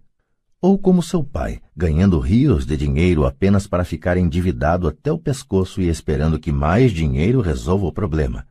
Ou 0.61 0.77
como 0.77 1.01
seu 1.01 1.23
pai, 1.23 1.59
ganhando 1.75 2.19
rios 2.19 2.67
de 2.67 2.77
dinheiro 2.77 3.25
apenas 3.25 3.65
para 3.65 3.83
ficar 3.83 4.15
endividado 4.15 4.87
até 4.87 5.11
o 5.11 5.17
pescoço 5.17 5.81
e 5.81 5.89
esperando 5.89 6.37
que 6.37 6.51
mais 6.51 6.91
dinheiro 6.91 7.41
resolva 7.41 7.87
o 7.87 7.91
problema. 7.91 8.45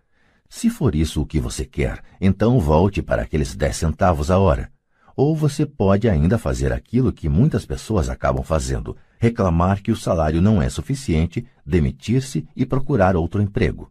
Se 0.49 0.69
for 0.69 0.93
isso 0.93 1.23
o 1.23 1.27
que 1.27 1.39
você 1.39 1.65
quer, 1.65 2.03
então 2.21 2.59
volte 2.59 3.01
para 3.01 3.23
aqueles 3.23 3.55
dez 3.55 3.77
centavos 3.77 4.29
a 4.29 4.41
hora. 4.41 4.73
Ou 5.17 5.35
você 5.35 5.65
pode 5.65 6.09
ainda 6.11 6.37
fazer 6.37 6.73
aquilo 6.75 7.11
que 7.11 7.27
muitas 7.27 7.65
pessoas 7.65 8.11
acabam 8.11 8.45
fazendo, 8.45 8.95
reclamar 9.19 9.83
que 9.83 9.91
o 9.91 9.97
salário 9.97 10.43
não 10.43 10.61
é 10.61 10.69
suficiente, 10.69 11.47
demitir-se 11.65 12.47
e 12.55 12.67
procurar 12.67 13.17
outro 13.17 13.41
emprego. 13.41 13.91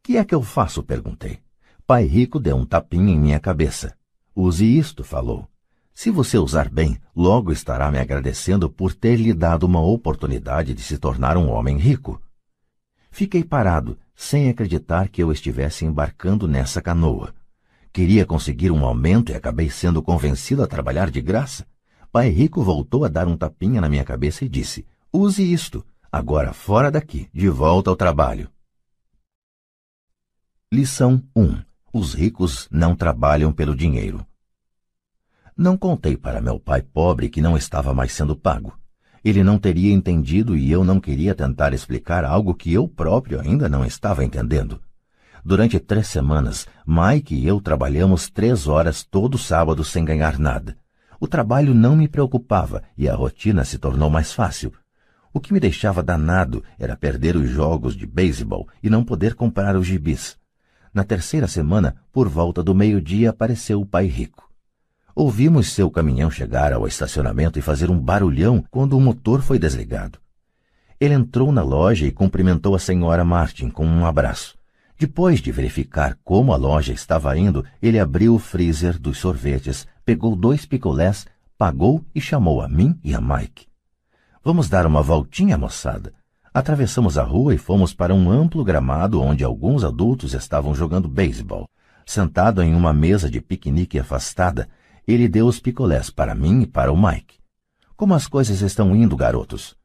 Que 0.00 0.16
é 0.16 0.24
que 0.24 0.34
eu 0.34 0.42
faço? 0.42 0.84
perguntei. 0.84 1.40
Pai 1.84 2.04
Rico 2.04 2.38
deu 2.38 2.56
um 2.56 2.64
tapinha 2.64 3.12
em 3.12 3.18
minha 3.18 3.40
cabeça. 3.40 3.96
Use 4.36 4.64
isto, 4.64 5.02
falou. 5.02 5.48
Se 5.92 6.10
você 6.10 6.38
usar 6.38 6.68
bem, 6.68 6.96
logo 7.14 7.50
estará 7.50 7.90
me 7.90 7.98
agradecendo 7.98 8.70
por 8.70 8.94
ter 8.94 9.16
lhe 9.16 9.34
dado 9.34 9.64
uma 9.64 9.80
oportunidade 9.80 10.72
de 10.72 10.80
se 10.80 10.96
tornar 10.96 11.36
um 11.36 11.50
homem 11.50 11.76
rico. 11.76 12.22
Fiquei 13.10 13.42
parado, 13.42 13.98
sem 14.14 14.48
acreditar 14.48 15.08
que 15.08 15.20
eu 15.20 15.32
estivesse 15.32 15.84
embarcando 15.84 16.46
nessa 16.46 16.80
canoa. 16.80 17.34
Queria 17.98 18.24
conseguir 18.24 18.70
um 18.70 18.86
aumento 18.86 19.32
e 19.32 19.34
acabei 19.34 19.68
sendo 19.68 20.00
convencido 20.00 20.62
a 20.62 20.68
trabalhar 20.68 21.10
de 21.10 21.20
graça. 21.20 21.66
Pai 22.12 22.28
Rico 22.28 22.62
voltou 22.62 23.04
a 23.04 23.08
dar 23.08 23.26
um 23.26 23.36
tapinha 23.36 23.80
na 23.80 23.88
minha 23.88 24.04
cabeça 24.04 24.44
e 24.44 24.48
disse: 24.48 24.86
Use 25.12 25.42
isto. 25.42 25.84
Agora 26.12 26.52
fora 26.52 26.92
daqui, 26.92 27.28
de 27.34 27.48
volta 27.48 27.90
ao 27.90 27.96
trabalho. 27.96 28.48
Lição 30.72 31.20
1. 31.34 31.60
Os 31.92 32.14
ricos 32.14 32.68
não 32.70 32.94
trabalham 32.94 33.52
pelo 33.52 33.74
dinheiro. 33.74 34.24
Não 35.56 35.76
contei 35.76 36.16
para 36.16 36.40
meu 36.40 36.60
pai 36.60 36.82
pobre 36.82 37.28
que 37.28 37.42
não 37.42 37.56
estava 37.56 37.92
mais 37.92 38.12
sendo 38.12 38.36
pago. 38.36 38.78
Ele 39.24 39.42
não 39.42 39.58
teria 39.58 39.92
entendido 39.92 40.56
e 40.56 40.70
eu 40.70 40.84
não 40.84 41.00
queria 41.00 41.34
tentar 41.34 41.72
explicar 41.74 42.24
algo 42.24 42.54
que 42.54 42.72
eu 42.72 42.86
próprio 42.86 43.40
ainda 43.40 43.68
não 43.68 43.84
estava 43.84 44.24
entendendo. 44.24 44.80
Durante 45.44 45.78
três 45.78 46.08
semanas, 46.08 46.66
Mike 46.86 47.34
e 47.34 47.46
eu 47.46 47.60
trabalhamos 47.60 48.28
três 48.28 48.66
horas 48.66 49.04
todo 49.04 49.38
sábado 49.38 49.84
sem 49.84 50.04
ganhar 50.04 50.38
nada. 50.38 50.76
O 51.20 51.26
trabalho 51.26 51.74
não 51.74 51.96
me 51.96 52.06
preocupava 52.06 52.82
e 52.96 53.08
a 53.08 53.14
rotina 53.14 53.64
se 53.64 53.78
tornou 53.78 54.08
mais 54.08 54.32
fácil. 54.32 54.72
O 55.32 55.40
que 55.40 55.52
me 55.52 55.60
deixava 55.60 56.02
danado 56.02 56.64
era 56.78 56.96
perder 56.96 57.36
os 57.36 57.48
jogos 57.48 57.94
de 57.94 58.06
beisebol 58.06 58.68
e 58.82 58.88
não 58.88 59.04
poder 59.04 59.34
comprar 59.34 59.76
os 59.76 59.86
gibis. 59.86 60.36
Na 60.92 61.04
terceira 61.04 61.46
semana, 61.46 61.96
por 62.12 62.28
volta 62.28 62.62
do 62.62 62.74
meio-dia, 62.74 63.30
apareceu 63.30 63.80
o 63.80 63.86
pai 63.86 64.06
rico. 64.06 64.48
Ouvimos 65.14 65.72
seu 65.72 65.90
caminhão 65.90 66.30
chegar 66.30 66.72
ao 66.72 66.86
estacionamento 66.86 67.58
e 67.58 67.62
fazer 67.62 67.90
um 67.90 67.98
barulhão 67.98 68.64
quando 68.70 68.96
o 68.96 69.00
motor 69.00 69.42
foi 69.42 69.58
desligado. 69.58 70.18
Ele 71.00 71.14
entrou 71.14 71.52
na 71.52 71.62
loja 71.62 72.06
e 72.06 72.12
cumprimentou 72.12 72.74
a 72.74 72.78
senhora 72.78 73.24
Martin 73.24 73.70
com 73.70 73.86
um 73.86 74.06
abraço. 74.06 74.57
Depois 74.98 75.40
de 75.40 75.52
verificar 75.52 76.18
como 76.24 76.52
a 76.52 76.56
loja 76.56 76.92
estava 76.92 77.38
indo, 77.38 77.64
ele 77.80 78.00
abriu 78.00 78.34
o 78.34 78.38
freezer 78.38 78.98
dos 78.98 79.18
sorvetes, 79.18 79.86
pegou 80.04 80.34
dois 80.34 80.66
picolés, 80.66 81.24
pagou 81.56 82.04
e 82.12 82.20
chamou 82.20 82.60
a 82.60 82.68
mim 82.68 82.98
e 83.04 83.14
a 83.14 83.20
Mike. 83.20 83.68
Vamos 84.42 84.68
dar 84.68 84.86
uma 84.86 85.00
voltinha, 85.00 85.56
moçada. 85.56 86.12
Atravessamos 86.52 87.16
a 87.16 87.22
rua 87.22 87.54
e 87.54 87.58
fomos 87.58 87.94
para 87.94 88.12
um 88.12 88.28
amplo 88.28 88.64
gramado 88.64 89.22
onde 89.22 89.44
alguns 89.44 89.84
adultos 89.84 90.34
estavam 90.34 90.74
jogando 90.74 91.08
beisebol. 91.08 91.68
Sentado 92.04 92.60
em 92.60 92.74
uma 92.74 92.92
mesa 92.92 93.30
de 93.30 93.40
piquenique 93.40 94.00
afastada, 94.00 94.68
ele 95.06 95.28
deu 95.28 95.46
os 95.46 95.60
picolés 95.60 96.10
para 96.10 96.34
mim 96.34 96.62
e 96.62 96.66
para 96.66 96.92
o 96.92 97.00
Mike. 97.00 97.38
Como 97.94 98.14
as 98.14 98.26
coisas 98.26 98.62
estão 98.62 98.96
indo, 98.96 99.16
garotos? 99.16 99.76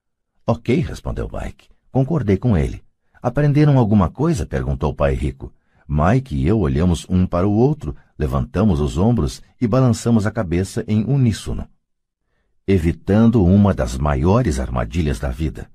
Ok, 0.48 0.80
respondeu 0.80 1.30
Mike. 1.32 1.68
Concordei 1.92 2.38
com 2.38 2.58
ele. 2.58 2.82
Aprenderam 3.24 3.80
alguma 3.80 4.10
coisa? 4.10 4.46
perguntou 4.46 4.92
o 4.92 4.94
pai 4.94 5.14
rico. 5.14 5.54
Mike 5.88 6.36
e 6.36 6.46
eu 6.46 6.60
olhamos 6.60 7.06
um 7.10 7.26
para 7.26 7.48
o 7.48 7.54
outro, 7.54 7.96
levantamos 8.20 8.82
os 8.82 8.98
ombros 8.98 9.42
e 9.62 9.66
balançamos 9.66 10.28
a 10.28 10.32
cabeça 10.32 10.84
em 10.90 11.06
uníssono, 11.06 11.66
evitando 12.68 13.44
uma 13.46 13.74
das 13.74 13.98
maiores 13.98 14.60
armadilhas 14.60 15.20
da 15.20 15.30
vida. 15.30 15.72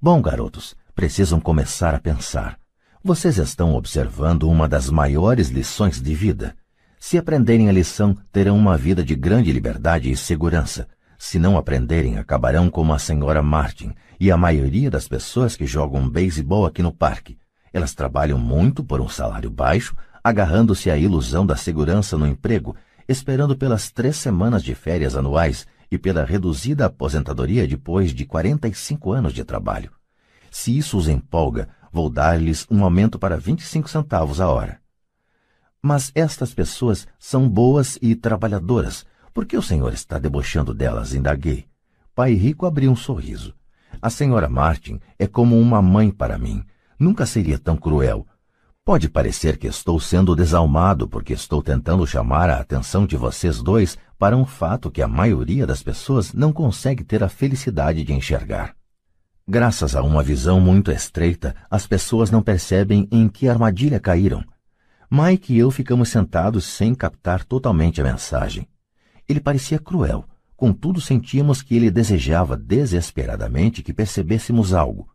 Bom, 0.00 0.20
garotos, 0.20 0.76
precisam 0.94 1.40
começar 1.40 1.94
a 1.94 2.00
pensar. 2.00 2.58
Vocês 3.02 3.38
estão 3.38 3.74
observando 3.74 4.42
uma 4.42 4.68
das 4.68 4.90
maiores 4.90 5.48
lições 5.48 6.02
de 6.02 6.14
vida. 6.14 6.54
Se 7.00 7.16
aprenderem 7.16 7.70
a 7.70 7.72
lição, 7.72 8.14
terão 8.30 8.58
uma 8.58 8.76
vida 8.76 9.02
de 9.02 9.14
grande 9.14 9.50
liberdade 9.52 10.10
e 10.10 10.16
segurança. 10.16 10.86
Se 11.18 11.38
não 11.38 11.58
aprenderem, 11.58 12.16
acabarão 12.16 12.70
como 12.70 12.94
a 12.94 12.98
senhora 12.98 13.42
Martin 13.42 13.92
e 14.20 14.30
a 14.30 14.36
maioria 14.36 14.88
das 14.88 15.08
pessoas 15.08 15.56
que 15.56 15.66
jogam 15.66 16.08
beisebol 16.08 16.64
aqui 16.64 16.80
no 16.80 16.92
parque. 16.92 17.36
Elas 17.72 17.92
trabalham 17.92 18.38
muito 18.38 18.84
por 18.84 19.00
um 19.00 19.08
salário 19.08 19.50
baixo, 19.50 19.96
agarrando-se 20.22 20.90
à 20.90 20.96
ilusão 20.96 21.44
da 21.44 21.56
segurança 21.56 22.16
no 22.16 22.26
emprego, 22.26 22.76
esperando 23.08 23.56
pelas 23.56 23.90
três 23.90 24.16
semanas 24.16 24.62
de 24.62 24.74
férias 24.74 25.16
anuais 25.16 25.66
e 25.90 25.98
pela 25.98 26.24
reduzida 26.24 26.86
aposentadoria 26.86 27.66
depois 27.66 28.14
de 28.14 28.24
45 28.24 29.12
anos 29.12 29.32
de 29.32 29.44
trabalho. 29.44 29.90
Se 30.50 30.76
isso 30.76 30.96
os 30.96 31.08
empolga, 31.08 31.68
vou 31.92 32.08
dar-lhes 32.08 32.66
um 32.70 32.84
aumento 32.84 33.18
para 33.18 33.36
25 33.36 33.88
centavos 33.90 34.40
a 34.40 34.48
hora. 34.48 34.80
Mas 35.80 36.12
estas 36.14 36.52
pessoas 36.54 37.06
são 37.18 37.48
boas 37.48 37.98
e 38.02 38.14
trabalhadoras. 38.14 39.06
Por 39.38 39.46
que 39.46 39.56
o 39.56 39.62
senhor 39.62 39.94
está 39.94 40.18
debochando 40.18 40.74
delas? 40.74 41.14
indaguei. 41.14 41.66
Pai 42.12 42.34
Rico 42.34 42.66
abriu 42.66 42.90
um 42.90 42.96
sorriso. 42.96 43.54
A 44.02 44.10
senhora 44.10 44.48
Martin 44.48 44.98
é 45.16 45.28
como 45.28 45.60
uma 45.60 45.80
mãe 45.80 46.10
para 46.10 46.36
mim. 46.36 46.64
Nunca 46.98 47.24
seria 47.24 47.56
tão 47.56 47.76
cruel. 47.76 48.26
Pode 48.84 49.08
parecer 49.08 49.56
que 49.56 49.68
estou 49.68 50.00
sendo 50.00 50.34
desalmado 50.34 51.06
porque 51.06 51.34
estou 51.34 51.62
tentando 51.62 52.04
chamar 52.04 52.50
a 52.50 52.58
atenção 52.58 53.06
de 53.06 53.16
vocês 53.16 53.62
dois 53.62 53.96
para 54.18 54.36
um 54.36 54.44
fato 54.44 54.90
que 54.90 55.00
a 55.00 55.06
maioria 55.06 55.64
das 55.64 55.84
pessoas 55.84 56.32
não 56.32 56.52
consegue 56.52 57.04
ter 57.04 57.22
a 57.22 57.28
felicidade 57.28 58.02
de 58.02 58.12
enxergar. 58.12 58.74
Graças 59.46 59.94
a 59.94 60.02
uma 60.02 60.20
visão 60.20 60.60
muito 60.60 60.90
estreita, 60.90 61.54
as 61.70 61.86
pessoas 61.86 62.28
não 62.28 62.42
percebem 62.42 63.06
em 63.12 63.28
que 63.28 63.48
armadilha 63.48 64.00
caíram. 64.00 64.42
Mike 65.08 65.54
e 65.54 65.58
eu 65.58 65.70
ficamos 65.70 66.08
sentados 66.08 66.64
sem 66.64 66.92
captar 66.92 67.44
totalmente 67.44 68.00
a 68.00 68.04
mensagem. 68.04 68.66
Ele 69.28 69.40
parecia 69.40 69.78
cruel, 69.78 70.24
contudo 70.56 71.00
sentíamos 71.00 71.60
que 71.60 71.76
ele 71.76 71.90
desejava 71.90 72.56
desesperadamente 72.56 73.82
que 73.82 73.92
percebêssemos 73.92 74.72
algo. 74.72 75.08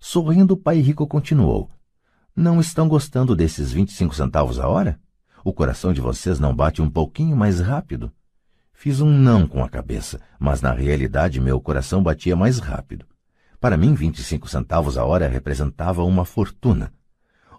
Sorrindo, 0.00 0.54
o 0.54 0.56
pai 0.56 0.80
rico 0.80 1.06
continuou. 1.06 1.70
Não 2.34 2.58
estão 2.58 2.88
gostando 2.88 3.36
desses 3.36 3.70
25 3.70 4.14
centavos 4.14 4.58
a 4.58 4.66
hora? 4.66 4.98
O 5.44 5.52
coração 5.52 5.92
de 5.92 6.00
vocês 6.00 6.40
não 6.40 6.56
bate 6.56 6.80
um 6.80 6.88
pouquinho 6.88 7.36
mais 7.36 7.60
rápido? 7.60 8.10
Fiz 8.72 9.00
um 9.00 9.10
não 9.10 9.46
com 9.46 9.62
a 9.62 9.68
cabeça, 9.68 10.18
mas 10.40 10.62
na 10.62 10.72
realidade 10.72 11.40
meu 11.40 11.60
coração 11.60 12.02
batia 12.02 12.34
mais 12.34 12.58
rápido. 12.58 13.06
Para 13.60 13.76
mim, 13.76 13.94
25 13.94 14.48
centavos 14.48 14.98
a 14.98 15.04
hora 15.04 15.28
representava 15.28 16.02
uma 16.02 16.24
fortuna. 16.24 16.92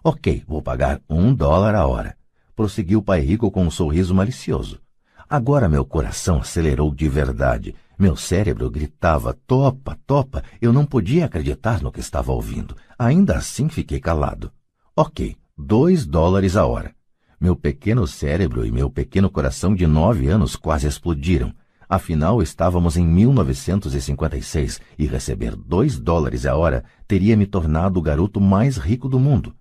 Ok, 0.02 0.44
vou 0.46 0.60
pagar 0.60 1.00
um 1.08 1.32
dólar 1.32 1.74
a 1.74 1.86
hora. 1.86 2.14
Prosseguiu 2.54 2.98
o 2.98 3.02
pai 3.02 3.20
rico 3.20 3.50
com 3.50 3.64
um 3.64 3.70
sorriso 3.70 4.14
malicioso. 4.14 4.83
Agora 5.28 5.68
meu 5.68 5.84
coração 5.84 6.38
acelerou 6.38 6.94
de 6.94 7.08
verdade. 7.08 7.74
Meu 7.98 8.16
cérebro 8.16 8.70
gritava: 8.70 9.36
topa, 9.46 9.98
topa. 10.06 10.42
Eu 10.60 10.72
não 10.72 10.84
podia 10.84 11.24
acreditar 11.24 11.80
no 11.80 11.92
que 11.92 12.00
estava 12.00 12.32
ouvindo. 12.32 12.76
Ainda 12.98 13.36
assim 13.36 13.68
fiquei 13.68 14.00
calado. 14.00 14.52
Ok, 14.96 15.36
dois 15.56 16.06
dólares 16.06 16.56
a 16.56 16.66
hora. 16.66 16.94
Meu 17.40 17.56
pequeno 17.56 18.06
cérebro 18.06 18.64
e 18.64 18.72
meu 18.72 18.88
pequeno 18.88 19.30
coração 19.30 19.74
de 19.74 19.86
nove 19.86 20.28
anos 20.28 20.56
quase 20.56 20.86
explodiram. 20.86 21.52
Afinal, 21.88 22.42
estávamos 22.42 22.96
em 22.96 23.06
1956 23.06 24.80
e 24.98 25.06
receber 25.06 25.54
dois 25.54 25.98
dólares 25.98 26.46
a 26.46 26.56
hora 26.56 26.84
teria 27.06 27.36
me 27.36 27.46
tornado 27.46 27.98
o 27.98 28.02
garoto 28.02 28.40
mais 28.40 28.76
rico 28.76 29.08
do 29.08 29.18
mundo. 29.18 29.54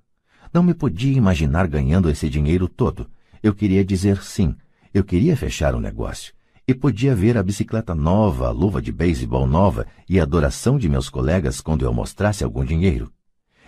Não 0.53 0.63
me 0.63 0.73
podia 0.73 1.17
imaginar 1.17 1.67
ganhando 1.67 2.09
esse 2.09 2.29
dinheiro 2.29 2.67
todo. 2.67 3.07
Eu 3.41 3.53
queria 3.53 3.83
dizer 3.83 4.23
sim. 4.23 4.55
Eu 4.93 5.03
queria 5.03 5.35
fechar 5.35 5.73
o 5.73 5.77
um 5.77 5.81
negócio. 5.81 6.33
E 6.67 6.73
podia 6.73 7.15
ver 7.15 7.35
a 7.35 7.43
bicicleta 7.43 7.95
nova, 7.95 8.47
a 8.47 8.51
luva 8.51 8.81
de 8.81 8.91
beisebol 8.91 9.47
nova 9.47 9.87
e 10.07 10.19
a 10.19 10.23
adoração 10.23 10.77
de 10.77 10.87
meus 10.87 11.09
colegas 11.09 11.59
quando 11.59 11.83
eu 11.83 11.91
mostrasse 11.91 12.43
algum 12.43 12.63
dinheiro. 12.63 13.11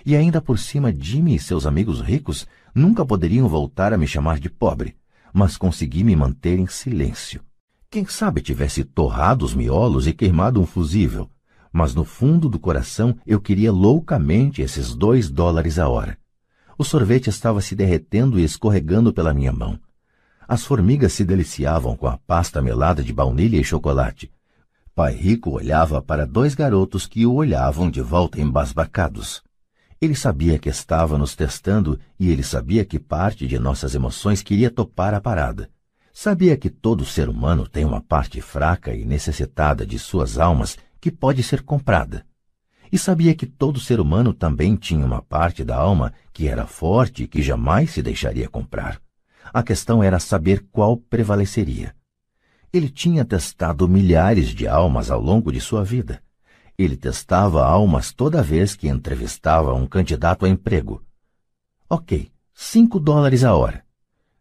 E 0.05 0.15
ainda 0.15 0.39
por 0.39 0.59
cima, 0.59 0.93
Jimmy 0.95 1.35
e 1.35 1.39
seus 1.39 1.65
amigos 1.65 1.99
ricos 1.99 2.47
nunca 2.75 3.03
poderiam 3.03 3.49
voltar 3.49 3.91
a 3.91 3.97
me 3.97 4.05
chamar 4.05 4.39
de 4.39 4.49
pobre, 4.49 4.95
mas 5.33 5.57
consegui 5.57 6.03
me 6.03 6.15
manter 6.15 6.59
em 6.59 6.67
silêncio. 6.67 7.41
Quem 7.89 8.05
sabe 8.05 8.39
tivesse 8.39 8.83
torrado 8.83 9.43
os 9.43 9.55
miolos 9.55 10.05
e 10.05 10.13
queimado 10.13 10.61
um 10.61 10.65
fusível, 10.65 11.29
mas 11.73 11.95
no 11.95 12.05
fundo 12.05 12.47
do 12.47 12.59
coração 12.59 13.17
eu 13.25 13.41
queria 13.41 13.71
loucamente 13.71 14.61
esses 14.61 14.95
dois 14.95 15.29
dólares 15.29 15.79
a 15.79 15.89
hora. 15.89 16.17
O 16.77 16.83
sorvete 16.83 17.29
estava 17.29 17.61
se 17.61 17.75
derretendo 17.75 18.39
e 18.39 18.43
escorregando 18.43 19.11
pela 19.11 19.33
minha 19.33 19.51
mão. 19.51 19.79
As 20.47 20.63
formigas 20.63 21.13
se 21.13 21.23
deliciavam 21.23 21.95
com 21.95 22.07
a 22.07 22.17
pasta 22.17 22.61
melada 22.61 23.03
de 23.03 23.11
baunilha 23.11 23.57
e 23.57 23.63
chocolate. 23.63 24.31
Pai 24.93 25.13
Rico 25.13 25.49
olhava 25.49 26.01
para 26.01 26.25
dois 26.25 26.53
garotos 26.53 27.07
que 27.07 27.25
o 27.25 27.33
olhavam 27.33 27.89
de 27.89 27.99
volta 28.01 28.39
embasbacados. 28.39 29.43
Ele 29.99 30.15
sabia 30.15 30.59
que 30.59 30.69
estava 30.69 31.17
nos 31.17 31.35
testando 31.35 31.99
e 32.19 32.29
ele 32.29 32.43
sabia 32.43 32.85
que 32.85 32.99
parte 32.99 33.47
de 33.47 33.57
nossas 33.57 33.95
emoções 33.95 34.43
queria 34.43 34.69
topar 34.69 35.13
a 35.13 35.19
parada. 35.19 35.69
Sabia 36.13 36.55
que 36.55 36.69
todo 36.69 37.03
ser 37.03 37.27
humano 37.27 37.67
tem 37.67 37.83
uma 37.83 37.99
parte 37.99 38.39
fraca 38.39 38.93
e 38.93 39.03
necessitada 39.03 39.85
de 39.85 39.97
suas 39.97 40.37
almas 40.37 40.77
que 41.01 41.11
pode 41.11 41.43
ser 41.43 41.63
comprada. 41.63 42.25
E 42.91 42.97
sabia 42.97 43.33
que 43.33 43.45
todo 43.45 43.79
ser 43.79 43.99
humano 43.99 44.33
também 44.33 44.75
tinha 44.75 45.05
uma 45.05 45.21
parte 45.21 45.63
da 45.63 45.75
alma 45.75 46.13
que 46.31 46.47
era 46.47 46.67
forte 46.67 47.23
e 47.23 47.27
que 47.27 47.41
jamais 47.41 47.91
se 47.91 48.01
deixaria 48.01 48.47
comprar. 48.47 49.01
A 49.53 49.63
questão 49.63 50.03
era 50.03 50.19
saber 50.19 50.65
qual 50.71 50.97
prevaleceria. 50.97 51.95
Ele 52.71 52.89
tinha 52.89 53.23
testado 53.23 53.87
milhares 53.87 54.49
de 54.49 54.67
almas 54.67 55.09
ao 55.09 55.21
longo 55.21 55.51
de 55.51 55.61
sua 55.61 55.83
vida. 55.83 56.21
Ele 56.77 56.97
testava 56.97 57.65
almas 57.65 58.11
toda 58.11 58.43
vez 58.43 58.75
que 58.75 58.89
entrevistava 58.89 59.73
um 59.73 59.87
candidato 59.87 60.45
a 60.45 60.49
emprego. 60.49 61.01
Ok, 61.89 62.29
cinco 62.53 62.99
dólares 62.99 63.43
a 63.43 63.55
hora. 63.55 63.85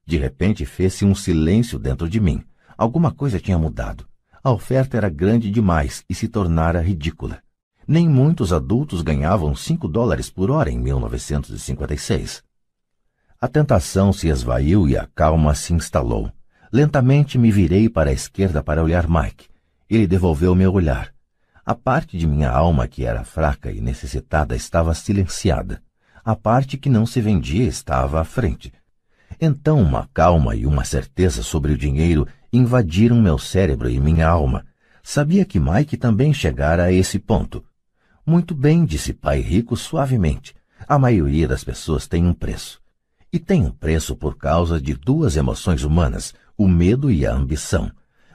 De 0.05 0.19
repente 0.19 0.65
fez-se 0.65 1.05
um 1.05 1.15
silêncio 1.15 1.79
dentro 1.79 2.09
de 2.09 2.19
mim. 2.19 2.43
Alguma 2.77 3.13
coisa 3.13 3.39
tinha 3.39 3.59
mudado. 3.59 4.05
A 4.43 4.51
oferta 4.51 4.97
era 4.97 5.09
grande 5.09 5.51
demais 5.51 6.05
e 6.09 6.15
se 6.15 6.27
tornara 6.27 6.83
ridícula. 6.83 7.41
Nem 7.87 8.09
muitos 8.09 8.53
adultos 8.53 9.01
ganhavam 9.01 9.55
cinco 9.55 9.87
dólares 9.87 10.29
por 10.29 10.51
hora 10.51 10.71
em 10.71 10.79
1956. 10.79 12.43
A 13.45 13.47
tentação 13.47 14.11
se 14.11 14.29
esvaiu 14.29 14.89
e 14.89 14.97
a 14.97 15.07
calma 15.15 15.55
se 15.55 15.75
instalou. 15.75 16.33
Lentamente 16.73 17.37
me 17.37 17.53
virei 17.53 17.91
para 17.91 18.09
a 18.09 18.13
esquerda 18.15 18.63
para 18.63 18.83
olhar 18.83 19.07
Mike. 19.07 19.49
Ele 19.87 20.07
devolveu 20.07 20.55
meu 20.55 20.73
olhar. 20.73 21.13
A 21.63 21.75
parte 21.75 22.17
de 22.17 22.27
minha 22.27 22.49
alma 22.49 22.89
que 22.89 23.05
era 23.05 23.23
fraca 23.23 23.71
e 23.71 23.83
necessitada 23.83 24.57
estava 24.57 24.95
silenciada. 24.95 25.83
A 26.25 26.35
parte 26.35 26.79
que 26.79 26.89
não 26.89 27.05
se 27.05 27.21
vendia 27.21 27.67
estava 27.67 28.19
à 28.19 28.25
frente. 28.25 28.73
Então 29.39 29.79
uma 29.79 30.09
calma 30.15 30.57
e 30.57 30.65
uma 30.65 30.83
certeza 30.83 31.43
sobre 31.43 31.75
o 31.75 31.77
dinheiro 31.77 32.27
invadiram 32.51 33.21
meu 33.21 33.37
cérebro 33.37 33.91
e 33.91 34.01
minha 34.01 34.27
alma. 34.27 34.65
Sabia 35.03 35.45
que 35.45 35.61
Mike 35.61 35.99
também 35.99 36.33
chegara 36.33 36.85
a 36.85 36.93
esse 36.93 37.19
ponto. 37.19 37.63
Muito 38.25 38.55
bem, 38.55 38.87
disse 38.87 39.13
Pai 39.13 39.43
Rico 39.43 39.77
suavemente. 39.77 40.55
A 40.89 40.99
maioria 40.99 41.47
das 41.47 41.63
pessoas 41.63 42.07
tem 42.07 42.25
um 42.27 42.33
preço. 42.33 42.83
E 43.35 43.39
tem 43.41 43.67
um 43.67 43.71
preço 43.73 44.15
por 44.15 44.37
causa 44.39 44.81
de 44.81 44.95
duas 44.95 45.37
emoções 45.37 45.83
humanas, 45.83 46.33
o 46.57 46.69
medo 46.69 47.11
e 47.11 47.27
a 47.27 47.35
ambição. 47.35 47.91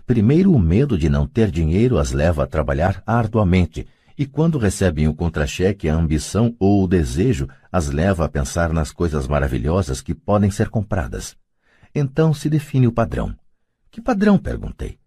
Primeiro, 0.05 0.51
o 0.51 0.59
medo 0.59 0.97
de 0.97 1.07
não 1.07 1.25
ter 1.25 1.49
dinheiro 1.49 1.97
as 1.97 2.11
leva 2.11 2.43
a 2.43 2.45
trabalhar 2.45 3.01
arduamente 3.07 3.87
e 4.17 4.25
quando 4.25 4.57
recebem 4.57 5.07
o 5.07 5.13
contra-cheque, 5.13 5.87
a 5.87 5.95
ambição 5.95 6.53
ou 6.59 6.83
o 6.83 6.87
desejo 6.89 7.47
as 7.71 7.87
leva 7.87 8.25
a 8.25 8.27
pensar 8.27 8.73
nas 8.73 8.91
coisas 8.91 9.25
maravilhosas 9.25 10.01
que 10.01 10.13
podem 10.13 10.51
ser 10.51 10.67
compradas. 10.67 11.37
Então 11.95 12.33
se 12.33 12.49
define 12.49 12.85
o 12.85 12.91
padrão. 12.91 13.33
Que 13.89 14.01
padrão? 14.01 14.37
perguntei. 14.37 14.99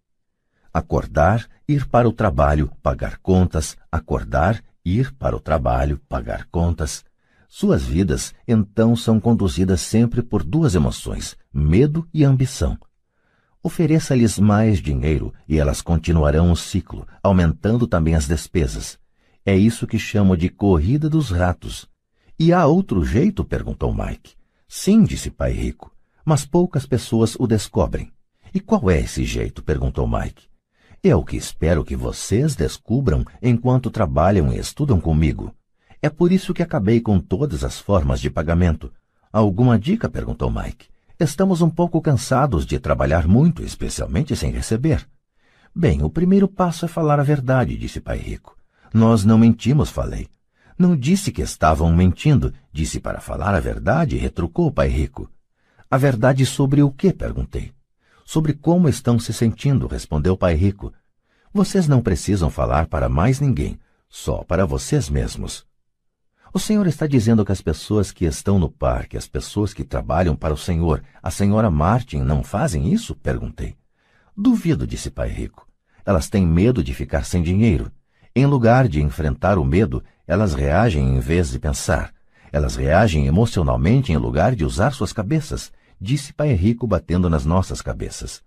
Acordar, 0.72 1.46
ir 1.68 1.86
para 1.86 2.08
o 2.08 2.14
trabalho, 2.14 2.72
pagar 2.82 3.18
contas, 3.18 3.76
acordar, 3.92 4.64
ir 4.82 5.12
para 5.12 5.36
o 5.36 5.40
trabalho, 5.40 6.00
pagar 6.08 6.46
contas. 6.46 7.04
Suas 7.54 7.82
vidas, 7.82 8.34
então, 8.48 8.96
são 8.96 9.20
conduzidas 9.20 9.82
sempre 9.82 10.22
por 10.22 10.42
duas 10.42 10.74
emoções, 10.74 11.36
medo 11.52 12.08
e 12.12 12.24
ambição. 12.24 12.78
Ofereça-lhes 13.62 14.38
mais 14.38 14.78
dinheiro 14.78 15.34
e 15.46 15.58
elas 15.58 15.82
continuarão 15.82 16.50
o 16.50 16.56
ciclo, 16.56 17.06
aumentando 17.22 17.86
também 17.86 18.14
as 18.14 18.26
despesas. 18.26 18.98
É 19.44 19.54
isso 19.54 19.86
que 19.86 19.98
chamo 19.98 20.34
de 20.34 20.48
corrida 20.48 21.10
dos 21.10 21.30
ratos. 21.30 21.86
E 22.38 22.54
há 22.54 22.64
outro 22.64 23.04
jeito? 23.04 23.44
perguntou 23.44 23.94
Mike. 23.94 24.34
Sim, 24.66 25.02
disse 25.02 25.30
Pai 25.30 25.52
Rico, 25.52 25.94
mas 26.24 26.46
poucas 26.46 26.86
pessoas 26.86 27.36
o 27.38 27.46
descobrem. 27.46 28.10
E 28.54 28.60
qual 28.60 28.90
é 28.90 28.98
esse 28.98 29.26
jeito? 29.26 29.62
perguntou 29.62 30.08
Mike. 30.08 30.46
É 31.04 31.14
o 31.14 31.22
que 31.22 31.36
espero 31.36 31.84
que 31.84 31.96
vocês 31.96 32.56
descubram 32.56 33.26
enquanto 33.42 33.90
trabalham 33.90 34.50
e 34.50 34.58
estudam 34.58 34.98
comigo. 34.98 35.54
É 36.02 36.10
por 36.10 36.32
isso 36.32 36.52
que 36.52 36.64
acabei 36.64 37.00
com 37.00 37.20
todas 37.20 37.62
as 37.62 37.78
formas 37.78 38.20
de 38.20 38.28
pagamento. 38.28 38.92
Alguma 39.32 39.78
dica? 39.78 40.08
perguntou 40.08 40.50
Mike. 40.50 40.88
Estamos 41.16 41.62
um 41.62 41.70
pouco 41.70 42.02
cansados 42.02 42.66
de 42.66 42.80
trabalhar 42.80 43.28
muito, 43.28 43.62
especialmente 43.62 44.34
sem 44.34 44.50
receber. 44.50 45.08
Bem, 45.72 46.02
o 46.02 46.10
primeiro 46.10 46.48
passo 46.48 46.84
é 46.84 46.88
falar 46.88 47.20
a 47.20 47.22
verdade, 47.22 47.78
disse 47.78 48.00
Pai 48.00 48.18
Rico. 48.18 48.56
Nós 48.92 49.24
não 49.24 49.38
mentimos, 49.38 49.90
falei. 49.90 50.28
Não 50.76 50.96
disse 50.96 51.30
que 51.30 51.40
estavam 51.40 51.94
mentindo, 51.94 52.52
disse 52.72 52.98
para 52.98 53.20
falar 53.20 53.54
a 53.54 53.60
verdade, 53.60 54.16
retrucou 54.16 54.72
pai 54.72 54.88
rico. 54.88 55.30
A 55.88 55.96
verdade 55.96 56.44
sobre 56.44 56.82
o 56.82 56.90
que? 56.90 57.12
perguntei. 57.12 57.72
Sobre 58.24 58.52
como 58.52 58.88
estão 58.88 59.18
se 59.18 59.32
sentindo, 59.32 59.86
respondeu 59.86 60.36
pai 60.36 60.54
rico. 60.54 60.92
Vocês 61.54 61.86
não 61.86 62.02
precisam 62.02 62.50
falar 62.50 62.88
para 62.88 63.08
mais 63.08 63.38
ninguém, 63.38 63.78
só 64.08 64.42
para 64.42 64.66
vocês 64.66 65.08
mesmos. 65.08 65.64
O 66.54 66.58
senhor 66.58 66.86
está 66.86 67.06
dizendo 67.06 67.46
que 67.46 67.52
as 67.52 67.62
pessoas 67.62 68.12
que 68.12 68.26
estão 68.26 68.58
no 68.58 68.68
parque, 68.68 69.16
as 69.16 69.26
pessoas 69.26 69.72
que 69.72 69.82
trabalham 69.82 70.36
para 70.36 70.52
o 70.52 70.56
senhor, 70.56 71.02
a 71.22 71.30
senhora 71.30 71.70
Martin, 71.70 72.18
não 72.18 72.44
fazem 72.44 72.92
isso? 72.92 73.14
perguntei. 73.14 73.74
Duvido, 74.36 74.86
disse 74.86 75.10
pai 75.10 75.30
rico. 75.30 75.66
Elas 76.04 76.28
têm 76.28 76.46
medo 76.46 76.84
de 76.84 76.92
ficar 76.92 77.24
sem 77.24 77.42
dinheiro. 77.42 77.90
Em 78.36 78.44
lugar 78.44 78.86
de 78.86 79.00
enfrentar 79.00 79.58
o 79.58 79.64
medo, 79.64 80.04
elas 80.26 80.52
reagem 80.52 81.16
em 81.16 81.20
vez 81.20 81.50
de 81.50 81.58
pensar. 81.58 82.12
Elas 82.52 82.76
reagem 82.76 83.26
emocionalmente 83.26 84.12
em 84.12 84.18
lugar 84.18 84.54
de 84.54 84.62
usar 84.62 84.90
suas 84.92 85.12
cabeças, 85.12 85.72
disse 85.98 86.34
Pai 86.34 86.52
Rico 86.52 86.86
batendo 86.86 87.30
nas 87.30 87.46
nossas 87.46 87.80
cabeças. 87.80 88.42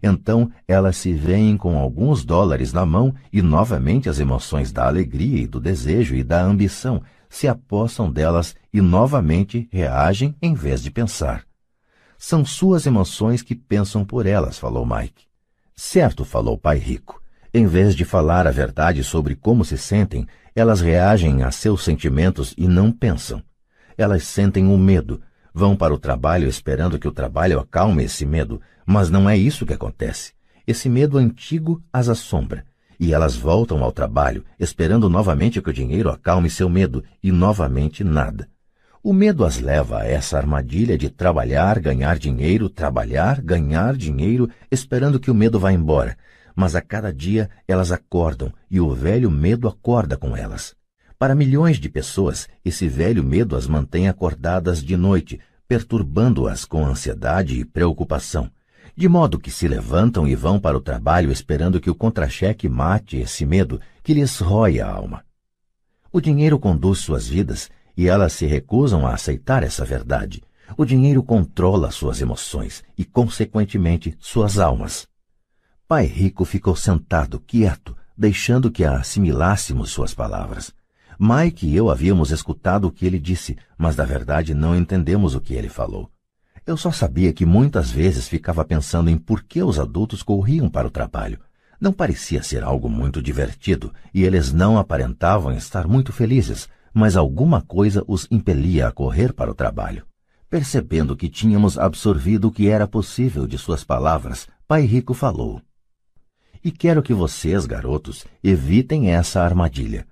Então 0.00 0.48
elas 0.68 0.96
se 0.96 1.12
veem 1.12 1.56
com 1.56 1.76
alguns 1.76 2.24
dólares 2.24 2.72
na 2.72 2.86
mão 2.86 3.12
e 3.32 3.42
novamente 3.42 4.08
as 4.08 4.20
emoções 4.20 4.70
da 4.70 4.86
alegria 4.86 5.42
e 5.42 5.46
do 5.48 5.58
desejo 5.58 6.14
e 6.14 6.22
da 6.22 6.40
ambição 6.40 7.02
se 7.28 7.46
apossam 7.46 8.10
delas 8.10 8.54
e 8.72 8.80
novamente 8.80 9.68
reagem 9.70 10.34
em 10.40 10.54
vez 10.54 10.82
de 10.82 10.90
pensar. 10.90 11.44
São 12.16 12.44
suas 12.44 12.86
emoções 12.86 13.42
que 13.42 13.54
pensam 13.54 14.04
por 14.04 14.26
elas, 14.26 14.58
falou 14.58 14.84
Mike. 14.84 15.26
Certo, 15.76 16.24
falou 16.24 16.58
Pai 16.58 16.78
Rico. 16.78 17.22
Em 17.54 17.66
vez 17.66 17.94
de 17.94 18.04
falar 18.04 18.46
a 18.46 18.50
verdade 18.50 19.02
sobre 19.04 19.34
como 19.34 19.64
se 19.64 19.78
sentem, 19.78 20.26
elas 20.54 20.80
reagem 20.80 21.42
a 21.42 21.50
seus 21.50 21.84
sentimentos 21.84 22.52
e 22.58 22.66
não 22.66 22.90
pensam. 22.90 23.42
Elas 23.96 24.24
sentem 24.24 24.66
o 24.66 24.72
um 24.72 24.78
medo, 24.78 25.22
vão 25.54 25.76
para 25.76 25.94
o 25.94 25.98
trabalho 25.98 26.48
esperando 26.48 26.98
que 26.98 27.08
o 27.08 27.12
trabalho 27.12 27.58
acalme 27.58 28.04
esse 28.04 28.26
medo, 28.26 28.60
mas 28.84 29.08
não 29.08 29.28
é 29.28 29.36
isso 29.36 29.64
que 29.64 29.72
acontece. 29.72 30.32
Esse 30.66 30.88
medo 30.88 31.16
antigo 31.16 31.82
as 31.92 32.08
assombra, 32.08 32.64
e 32.98 33.12
elas 33.12 33.36
voltam 33.36 33.82
ao 33.82 33.92
trabalho 33.92 34.44
esperando 34.58 35.08
novamente 35.08 35.60
que 35.62 35.70
o 35.70 35.72
dinheiro 35.72 36.10
acalme 36.10 36.50
seu 36.50 36.68
medo, 36.68 37.04
e 37.22 37.30
novamente 37.30 38.02
nada. 38.02 38.48
O 39.02 39.12
medo 39.12 39.44
as 39.44 39.60
leva 39.60 40.00
a 40.00 40.06
essa 40.06 40.36
armadilha 40.36 40.98
de 40.98 41.08
trabalhar, 41.08 41.78
ganhar 41.78 42.18
dinheiro, 42.18 42.68
trabalhar, 42.68 43.40
ganhar 43.40 43.96
dinheiro, 43.96 44.50
esperando 44.70 45.20
que 45.20 45.30
o 45.30 45.34
medo 45.34 45.58
vá 45.58 45.72
embora. 45.72 46.16
Mas 46.54 46.74
a 46.74 46.80
cada 46.80 47.12
dia 47.12 47.48
elas 47.68 47.92
acordam 47.92 48.52
e 48.68 48.80
o 48.80 48.92
velho 48.92 49.30
medo 49.30 49.68
acorda 49.68 50.16
com 50.16 50.36
elas. 50.36 50.74
Para 51.18 51.34
milhões 51.34 51.78
de 51.78 51.88
pessoas, 51.88 52.48
esse 52.64 52.88
velho 52.88 53.22
medo 53.22 53.56
as 53.56 53.66
mantém 53.66 54.08
acordadas 54.08 54.82
de 54.82 54.96
noite, 54.96 55.40
perturbando-as 55.68 56.64
com 56.64 56.84
ansiedade 56.84 57.58
e 57.58 57.64
preocupação, 57.64 58.50
de 58.98 59.08
modo 59.08 59.38
que 59.38 59.48
se 59.48 59.68
levantam 59.68 60.26
e 60.26 60.34
vão 60.34 60.58
para 60.58 60.76
o 60.76 60.80
trabalho 60.80 61.30
esperando 61.30 61.80
que 61.80 61.88
o 61.88 61.94
contra-cheque 61.94 62.68
mate 62.68 63.16
esse 63.16 63.46
medo 63.46 63.80
que 64.02 64.12
lhes 64.12 64.40
rói 64.40 64.80
a 64.80 64.90
alma. 64.90 65.24
O 66.10 66.20
dinheiro 66.20 66.58
conduz 66.58 66.98
suas 66.98 67.28
vidas 67.28 67.70
e 67.96 68.08
elas 68.08 68.32
se 68.32 68.44
recusam 68.44 69.06
a 69.06 69.14
aceitar 69.14 69.62
essa 69.62 69.84
verdade. 69.84 70.42
O 70.76 70.84
dinheiro 70.84 71.22
controla 71.22 71.92
suas 71.92 72.20
emoções 72.20 72.82
e, 72.98 73.04
consequentemente, 73.04 74.16
suas 74.18 74.58
almas. 74.58 75.06
Pai 75.86 76.04
Rico 76.04 76.44
ficou 76.44 76.74
sentado, 76.74 77.38
quieto, 77.38 77.96
deixando 78.16 78.68
que 78.68 78.84
assimilássemos 78.84 79.90
suas 79.90 80.12
palavras. 80.12 80.74
Mike 81.20 81.68
e 81.68 81.76
eu 81.76 81.88
havíamos 81.88 82.32
escutado 82.32 82.88
o 82.88 82.90
que 82.90 83.06
ele 83.06 83.20
disse, 83.20 83.56
mas 83.78 83.94
na 83.94 84.04
verdade 84.04 84.54
não 84.54 84.74
entendemos 84.74 85.36
o 85.36 85.40
que 85.40 85.54
ele 85.54 85.68
falou. 85.68 86.10
Eu 86.68 86.76
só 86.76 86.92
sabia 86.92 87.32
que 87.32 87.46
muitas 87.46 87.90
vezes 87.90 88.28
ficava 88.28 88.62
pensando 88.62 89.08
em 89.08 89.16
por 89.16 89.42
que 89.42 89.62
os 89.62 89.80
adultos 89.80 90.22
corriam 90.22 90.68
para 90.68 90.86
o 90.86 90.90
trabalho. 90.90 91.40
Não 91.80 91.94
parecia 91.94 92.42
ser 92.42 92.62
algo 92.62 92.90
muito 92.90 93.22
divertido 93.22 93.90
e 94.12 94.22
eles 94.22 94.52
não 94.52 94.76
aparentavam 94.76 95.50
estar 95.54 95.88
muito 95.88 96.12
felizes, 96.12 96.68
mas 96.92 97.16
alguma 97.16 97.62
coisa 97.62 98.04
os 98.06 98.28
impelia 98.30 98.86
a 98.86 98.92
correr 98.92 99.32
para 99.32 99.50
o 99.50 99.54
trabalho. 99.54 100.04
Percebendo 100.50 101.16
que 101.16 101.30
tínhamos 101.30 101.78
absorvido 101.78 102.48
o 102.48 102.52
que 102.52 102.68
era 102.68 102.86
possível 102.86 103.46
de 103.46 103.56
suas 103.56 103.82
palavras, 103.82 104.46
Pai 104.66 104.82
Rico 104.82 105.14
falou. 105.14 105.62
E 106.62 106.70
quero 106.70 107.02
que 107.02 107.14
vocês, 107.14 107.64
garotos, 107.64 108.26
evitem 108.44 109.10
essa 109.10 109.40
armadilha. 109.40 110.06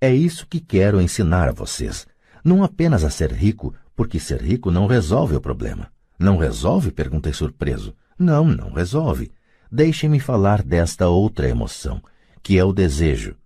É 0.00 0.14
isso 0.14 0.46
que 0.46 0.60
quero 0.60 1.00
ensinar 1.00 1.48
a 1.48 1.52
vocês. 1.52 2.06
Não 2.44 2.62
apenas 2.62 3.02
a 3.02 3.10
ser 3.10 3.32
rico, 3.32 3.74
porque 3.94 4.18
ser 4.18 4.40
rico 4.42 4.70
não 4.70 4.86
resolve 4.86 5.36
o 5.36 5.40
problema. 5.40 5.90
Não 6.18 6.36
resolve? 6.36 6.90
perguntei 6.90 7.32
surpreso. 7.32 7.94
Não, 8.18 8.44
não 8.44 8.72
resolve. 8.72 9.32
Deixem-me 9.72 10.20
falar 10.20 10.62
desta 10.62 11.08
outra 11.08 11.48
emoção, 11.48 12.02
que 12.42 12.58
é 12.58 12.64
o 12.64 12.72
desejo. 12.72 13.36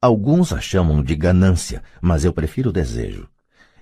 Alguns 0.00 0.52
a 0.52 0.60
chamam 0.60 1.02
de 1.02 1.14
ganância, 1.14 1.82
mas 2.00 2.24
eu 2.24 2.32
prefiro 2.32 2.72
desejo. 2.72 3.28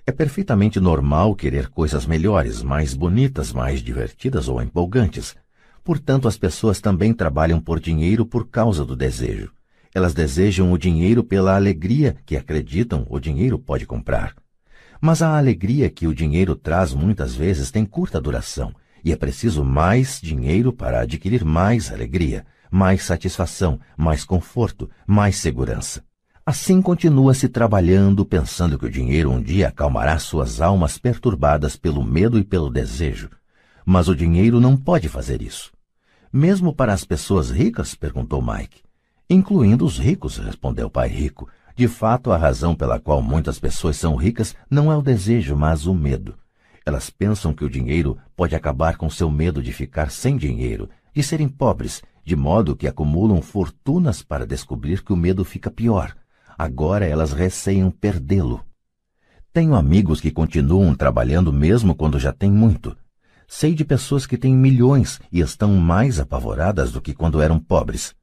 É 0.05 0.11
perfeitamente 0.11 0.79
normal 0.79 1.33
querer 1.33 1.67
coisas 1.69 2.05
melhores, 2.05 2.61
mais 2.61 2.93
bonitas, 2.93 3.51
mais 3.51 3.81
divertidas 3.81 4.47
ou 4.47 4.61
empolgantes. 4.61 5.35
Portanto, 5.83 6.27
as 6.27 6.37
pessoas 6.37 6.79
também 6.79 7.13
trabalham 7.13 7.59
por 7.59 7.79
dinheiro 7.79 8.25
por 8.25 8.47
causa 8.47 8.85
do 8.85 8.95
desejo. 8.95 9.51
Elas 9.93 10.13
desejam 10.13 10.71
o 10.71 10.77
dinheiro 10.77 11.23
pela 11.23 11.55
alegria 11.55 12.17
que 12.25 12.35
acreditam 12.35 13.07
o 13.09 13.19
dinheiro 13.19 13.57
pode 13.57 13.85
comprar. 13.85 14.35
Mas 15.01 15.21
a 15.21 15.37
alegria 15.37 15.89
que 15.89 16.07
o 16.07 16.15
dinheiro 16.15 16.55
traz 16.55 16.93
muitas 16.93 17.35
vezes 17.35 17.71
tem 17.71 17.85
curta 17.85 18.19
duração, 18.19 18.73
e 19.03 19.11
é 19.11 19.15
preciso 19.15 19.63
mais 19.63 20.19
dinheiro 20.21 20.73
para 20.73 21.01
adquirir 21.01 21.45
mais 21.45 21.91
alegria, 21.91 22.45
mais 22.71 23.03
satisfação, 23.03 23.79
mais 23.95 24.25
conforto, 24.25 24.89
mais 25.05 25.37
segurança. 25.37 26.03
Assim 26.45 26.81
continua-se 26.81 27.49
trabalhando, 27.49 28.23
pensando 28.23 28.77
que 28.77 28.85
o 28.85 28.91
dinheiro 28.91 29.31
um 29.31 29.41
dia 29.41 29.69
acalmará 29.69 30.19
suas 30.19 30.61
almas 30.61 30.97
perturbadas 30.97 31.75
pelo 31.75 32.03
medo 32.03 32.37
e 32.37 32.43
pelo 32.43 32.69
desejo. 32.69 33.29
Mas 33.85 34.07
o 34.07 34.15
dinheiro 34.15 34.59
não 34.59 34.77
pode 34.77 35.09
fazer 35.09 35.41
isso. 35.41 35.71
Mesmo 36.31 36.73
para 36.73 36.93
as 36.93 37.03
pessoas 37.03 37.49
ricas? 37.49 37.95
perguntou 37.95 38.41
Mike. 38.41 38.83
Incluindo 39.27 39.85
os 39.85 39.97
ricos, 39.97 40.37
respondeu 40.37 40.85
o 40.85 40.89
pai 40.89 41.07
rico. 41.07 41.49
De 41.75 41.89
fato, 41.89 42.31
a 42.31 42.37
razão 42.37 42.73
pela 42.73 43.01
qual 43.01 43.21
muitas 43.21 43.59
pessoas 43.59 43.97
são 43.97 44.15
ricas 44.15 44.55
não 44.69 44.89
é 44.89 44.95
o 44.95 45.01
desejo, 45.01 45.57
mas 45.57 45.85
o 45.85 45.93
medo. 45.93 46.35
Elas 46.85 47.09
pensam 47.09 47.53
que 47.53 47.65
o 47.65 47.69
dinheiro 47.69 48.17
pode 48.33 48.55
acabar 48.55 48.95
com 48.95 49.09
seu 49.09 49.29
medo 49.29 49.61
de 49.61 49.73
ficar 49.73 50.09
sem 50.09 50.37
dinheiro, 50.37 50.89
de 51.13 51.21
serem 51.21 51.49
pobres, 51.49 52.01
de 52.23 52.33
modo 52.33 52.77
que 52.77 52.87
acumulam 52.87 53.41
fortunas 53.41 54.23
para 54.23 54.47
descobrir 54.47 55.03
que 55.03 55.11
o 55.11 55.17
medo 55.17 55.43
fica 55.43 55.69
pior. 55.69 56.15
Agora 56.57 57.05
elas 57.05 57.33
receiam 57.33 57.91
perdê-lo. 57.91 58.63
Tenho 59.51 59.75
amigos 59.75 60.21
que 60.21 60.31
continuam 60.31 60.95
trabalhando 60.95 61.51
mesmo 61.51 61.93
quando 61.93 62.19
já 62.19 62.31
têm 62.31 62.51
muito. 62.51 62.95
Sei 63.47 63.73
de 63.73 63.83
pessoas 63.83 64.25
que 64.25 64.37
têm 64.37 64.55
milhões 64.55 65.19
e 65.29 65.41
estão 65.41 65.75
mais 65.75 66.21
apavoradas 66.21 66.91
do 66.91 67.01
que 67.01 67.13
quando 67.13 67.41
eram 67.41 67.59
pobres. 67.59 68.15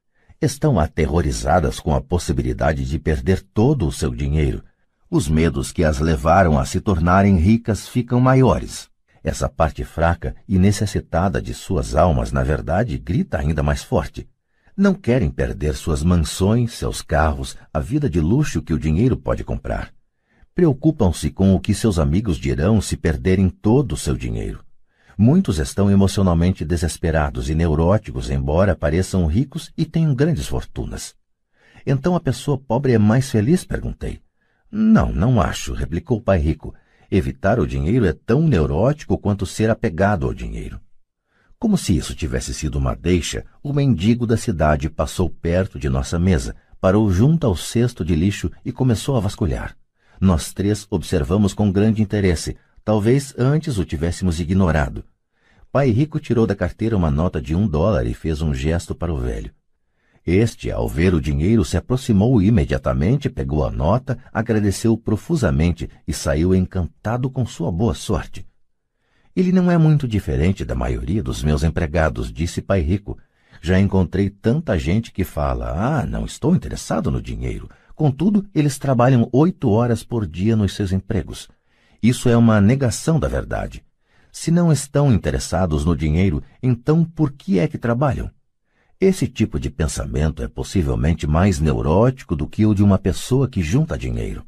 Estão 0.43 0.81
aterrorizadas 0.81 1.79
com 1.79 1.95
a 1.95 2.01
possibilidade 2.01 2.85
de 2.85 2.99
perder 2.99 3.41
todo 3.55 3.87
o 3.87 3.93
seu 3.93 4.13
dinheiro. 4.13 4.61
Os 5.09 5.29
medos 5.29 5.71
que 5.71 5.85
as 5.85 6.01
levaram 6.01 6.59
a 6.59 6.65
se 6.65 6.81
tornarem 6.81 7.37
ricas 7.37 7.87
ficam 7.87 8.19
maiores. 8.19 8.91
Essa 9.23 9.49
parte 9.49 9.85
fraca 9.85 10.35
e 10.49 10.59
necessitada 10.59 11.41
de 11.41 11.55
suas 11.55 11.95
almas, 11.95 12.33
na 12.33 12.43
verdade, 12.43 12.99
grita 12.99 13.39
ainda 13.39 13.63
mais 13.63 13.85
forte. 13.85 14.29
Não 14.77 14.95
querem 14.95 15.31
perder 15.31 15.77
suas 15.77 16.03
mansões, 16.03 16.73
seus 16.73 17.03
carros, 17.03 17.57
a 17.73 17.79
vida 17.79 18.11
de 18.11 18.21
luxo 18.21 18.61
que 18.61 18.75
o 18.75 18.79
dinheiro 18.81 19.17
pode 19.17 19.45
comprar. 19.45 19.95
Preocupam-se 20.57 21.31
com 21.31 21.55
o 21.55 21.61
que 21.61 21.73
seus 21.73 22.01
amigos 22.01 22.37
dirão 22.37 22.81
se 22.81 22.97
perderem 22.97 23.49
todo 23.49 23.93
o 23.93 23.97
seu 23.97 24.17
dinheiro. 24.17 24.59
Muitos 25.25 25.61
estão 25.61 25.89
emocionalmente 25.89 26.65
desesperados 26.65 27.49
e 27.49 27.55
neuróticos, 27.55 28.29
embora 28.29 28.75
pareçam 28.75 29.25
ricos 29.27 29.73
e 29.79 29.85
tenham 29.85 30.17
grandes 30.17 30.49
fortunas. 30.49 31.15
Então 31.87 32.17
a 32.17 32.21
pessoa 32.21 32.59
pobre 32.59 32.91
é 32.91 32.99
mais 32.99 33.31
feliz? 33.31 33.65
perguntei. 33.65 34.21
Não, 34.69 35.13
não 35.13 35.41
acho, 35.41 35.75
replicou 35.75 36.19
o 36.19 36.21
pai 36.21 36.41
rico. 36.41 36.75
Evitar 37.09 37.61
o 37.61 37.69
dinheiro 37.69 38.05
é 38.05 38.13
tão 38.13 38.43
neurótico 38.43 39.17
quanto 39.17 39.47
ser 39.47 39.71
apegado 39.71 40.27
ao 40.27 40.35
dinheiro. 40.35 40.81
Como 41.57 41.79
se 41.79 41.97
isso 41.97 42.17
tivesse 42.17 42.53
sido 42.53 42.75
uma 42.75 42.97
deixa, 42.97 43.45
o 43.63 43.73
mendigo 43.73 44.27
da 44.27 44.37
cidade 44.37 44.91
passou 44.91 45.31
perto 45.31 45.79
de 45.79 45.89
nossa 45.89 46.19
mesa, 46.19 46.57
parou 46.81 47.09
junto 47.13 47.47
ao 47.47 47.55
cesto 47.55 48.05
de 48.05 48.17
lixo 48.17 48.51
e 48.65 48.73
começou 48.73 49.17
a 49.17 49.21
vasculhar. 49.21 49.77
Nós 50.21 50.53
três 50.53 50.85
observamos 50.91 51.55
com 51.55 51.71
grande 51.71 52.03
interesse, 52.03 52.57
talvez 52.85 53.33
antes 53.39 53.79
o 53.79 53.85
tivéssemos 53.85 54.41
ignorado. 54.41 55.05
Pai 55.73 55.89
Rico 55.89 56.21
tirou 56.21 56.47
da 56.47 56.55
carteira 56.55 56.95
uma 56.95 57.11
nota 57.11 57.41
de 57.41 57.55
um 57.55 57.67
dólar 57.67 58.07
e 58.07 58.13
fez 58.13 58.43
um 58.43 58.53
gesto 58.53 58.95
para 58.95 59.11
o 59.11 59.17
velho. 59.17 59.51
Este, 60.25 60.71
ao 60.71 60.87
ver 60.87 61.15
o 61.15 61.21
dinheiro, 61.21 61.65
se 61.65 61.79
aproximou 61.79 62.43
imediatamente, 62.43 63.31
pegou 63.31 63.65
a 63.65 63.71
nota, 63.71 64.19
agradeceu 64.31 64.99
profusamente 64.99 65.89
e 66.07 66.13
saiu 66.13 66.55
encantado 66.55 67.31
com 67.31 67.47
sua 67.47 67.73
boa 67.73 67.95
sorte. 67.95 68.47
Ele 69.35 69.51
não 69.51 69.71
é 69.71 69.79
muito 69.79 70.07
diferente 70.07 70.63
da 70.63 70.75
maioria 70.75 71.23
dos 71.23 71.43
meus 71.43 71.65
empregados, 71.65 72.31
disse 72.31 72.61
Pai 72.61 72.83
Rico. 72.83 73.17
Já 73.63 73.81
encontrei 73.81 74.29
tanta 74.29 74.79
gente 74.79 75.11
que 75.11 75.25
fala: 75.25 75.73
Ah, 75.75 76.05
não 76.05 76.27
estou 76.27 76.55
interessado 76.55 77.11
no 77.11 77.23
dinheiro. 77.23 77.71
Contudo, 77.95 78.45
eles 78.55 78.79
trabalham 78.79 79.27
oito 79.33 79.71
horas 79.71 80.05
por 80.05 80.27
dia 80.27 80.55
nos 80.55 80.75
seus 80.75 80.93
empregos. 80.93 81.49
Isso 82.03 82.29
é 82.29 82.37
uma 82.37 82.61
negação 82.61 83.19
da 83.19 83.27
verdade. 83.27 83.83
Se 84.35 84.51
não 84.51 84.73
estão 84.73 85.13
interessados 85.13 85.85
no 85.85 85.95
dinheiro, 85.95 86.43
então 86.63 87.05
por 87.05 87.31
que 87.31 87.59
é 87.59 87.69
que 87.69 87.77
trabalham? 87.77 88.31
Esse 88.99 89.29
tipo 89.29 89.61
de 89.61 89.69
pensamento 89.69 90.43
é 90.43 90.49
possivelmente 90.49 91.27
mais 91.27 91.61
neurótico 91.61 92.35
do 92.35 92.49
que 92.49 92.65
o 92.65 92.75
de 92.75 92.83
uma 92.83 92.97
pessoa 92.97 93.47
que 93.47 93.63
junta 93.63 93.99
dinheiro. 93.99 94.43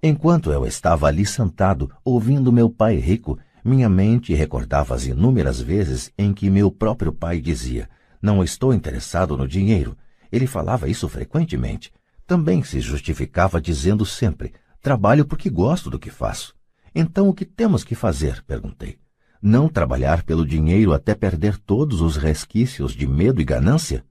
Enquanto 0.00 0.52
eu 0.52 0.64
estava 0.64 1.08
ali 1.08 1.26
sentado, 1.26 1.90
ouvindo 2.04 2.52
meu 2.52 2.70
pai 2.70 2.96
rico, 2.96 3.36
minha 3.64 3.88
mente 3.88 4.32
recordava 4.32 4.94
as 4.94 5.04
inúmeras 5.04 5.60
vezes 5.60 6.12
em 6.16 6.32
que 6.32 6.48
meu 6.48 6.70
próprio 6.70 7.12
pai 7.12 7.40
dizia: 7.40 7.88
Não 8.22 8.44
estou 8.44 8.72
interessado 8.72 9.36
no 9.36 9.48
dinheiro. 9.48 9.96
Ele 10.30 10.46
falava 10.46 10.88
isso 10.88 11.08
frequentemente. 11.08 11.92
Também 12.26 12.62
se 12.62 12.78
justificava 12.80 13.60
dizendo 13.60 14.06
sempre: 14.06 14.52
Trabalho 14.80 15.24
porque 15.24 15.50
gosto 15.50 15.90
do 15.90 15.98
que 15.98 16.10
faço. 16.10 16.54
Então 16.94 17.28
o 17.28 17.34
que 17.34 17.44
temos 17.44 17.82
que 17.82 17.94
fazer? 17.94 18.44
perguntei 18.46 19.03
não 19.46 19.68
trabalhar 19.68 20.22
pelo 20.22 20.46
dinheiro 20.46 20.94
até 20.94 21.14
perder 21.14 21.58
todos 21.58 22.00
os 22.00 22.16
resquícios 22.16 22.94
de 22.94 23.06
medo 23.06 23.42
e 23.42 23.44
ganância? 23.44 24.02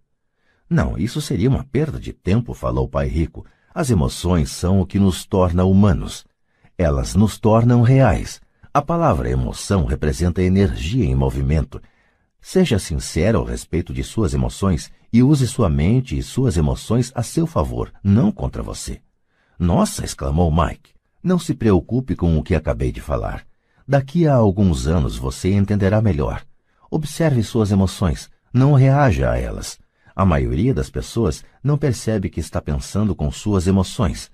Não, 0.69 0.95
isso 0.95 1.19
seria 1.19 1.49
uma 1.49 1.63
perda 1.63 1.99
de 1.99 2.13
tempo, 2.13 2.53
falou 2.53 2.85
o 2.85 2.87
pai 2.87 3.07
rico. 3.07 3.43
As 3.73 3.89
emoções 3.89 4.51
são 4.51 4.79
o 4.79 4.85
que 4.85 4.99
nos 4.99 5.25
torna 5.25 5.63
humanos. 5.63 6.23
Elas 6.77 7.15
nos 7.15 7.39
tornam 7.39 7.81
reais. 7.81 8.39
A 8.71 8.79
palavra 8.79 9.27
emoção 9.27 9.85
representa 9.85 10.43
energia 10.43 11.03
em 11.03 11.15
movimento. 11.15 11.81
Seja 12.39 12.77
sincero 12.77 13.39
ao 13.39 13.43
respeito 13.43 13.91
de 13.91 14.03
suas 14.03 14.35
emoções 14.35 14.91
e 15.11 15.23
use 15.23 15.47
sua 15.47 15.67
mente 15.67 16.15
e 16.15 16.21
suas 16.21 16.57
emoções 16.57 17.11
a 17.15 17.23
seu 17.23 17.47
favor, 17.47 17.91
não 18.03 18.31
contra 18.31 18.61
você. 18.61 19.01
Nossa! 19.57 20.05
exclamou 20.05 20.51
Mike. 20.51 20.91
Não 21.23 21.39
se 21.39 21.55
preocupe 21.55 22.15
com 22.15 22.37
o 22.37 22.43
que 22.43 22.53
acabei 22.53 22.91
de 22.91 23.01
falar. 23.01 23.43
Daqui 23.87 24.27
a 24.27 24.35
alguns 24.35 24.87
anos 24.87 25.17
você 25.17 25.51
entenderá 25.53 26.01
melhor. 26.01 26.45
Observe 26.89 27.43
suas 27.43 27.71
emoções, 27.71 28.29
não 28.53 28.73
reaja 28.73 29.31
a 29.31 29.37
elas. 29.37 29.77
A 30.15 30.25
maioria 30.25 30.73
das 30.73 30.89
pessoas 30.89 31.43
não 31.63 31.77
percebe 31.77 32.29
que 32.29 32.39
está 32.39 32.61
pensando 32.61 33.15
com 33.15 33.29
suas 33.31 33.67
emoções. 33.67 34.31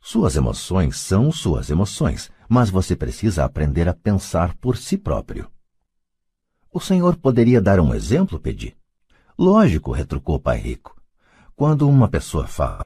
Suas 0.00 0.36
emoções 0.36 0.96
são 0.96 1.30
suas 1.30 1.70
emoções, 1.70 2.30
mas 2.48 2.68
você 2.68 2.96
precisa 2.96 3.44
aprender 3.44 3.88
a 3.88 3.94
pensar 3.94 4.54
por 4.56 4.76
si 4.76 4.98
próprio. 4.98 5.48
O 6.72 6.80
senhor 6.80 7.16
poderia 7.16 7.60
dar 7.60 7.80
um 7.80 7.94
exemplo, 7.94 8.38
pedi? 8.38 8.76
Lógico, 9.38 9.92
retrucou 9.92 10.36
o 10.36 10.40
pai 10.40 10.58
rico. 10.58 11.00
Quando 11.56 11.88
uma 11.88 12.08
pessoa 12.08 12.46
fala 12.46 12.82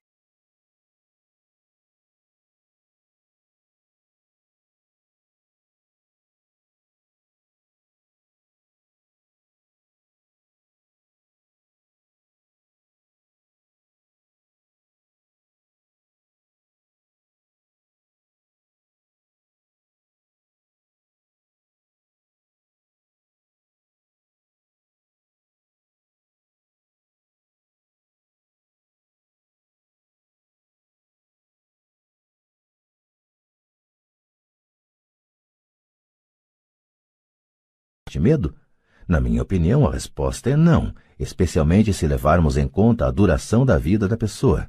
de 38.14 38.20
medo? 38.20 38.54
Na 39.08 39.20
minha 39.20 39.42
opinião, 39.42 39.86
a 39.86 39.90
resposta 39.90 40.48
é 40.48 40.56
não, 40.56 40.94
especialmente 41.18 41.92
se 41.92 42.06
levarmos 42.06 42.56
em 42.56 42.68
conta 42.68 43.06
a 43.06 43.10
duração 43.10 43.66
da 43.66 43.76
vida 43.76 44.06
da 44.06 44.16
pessoa. 44.16 44.68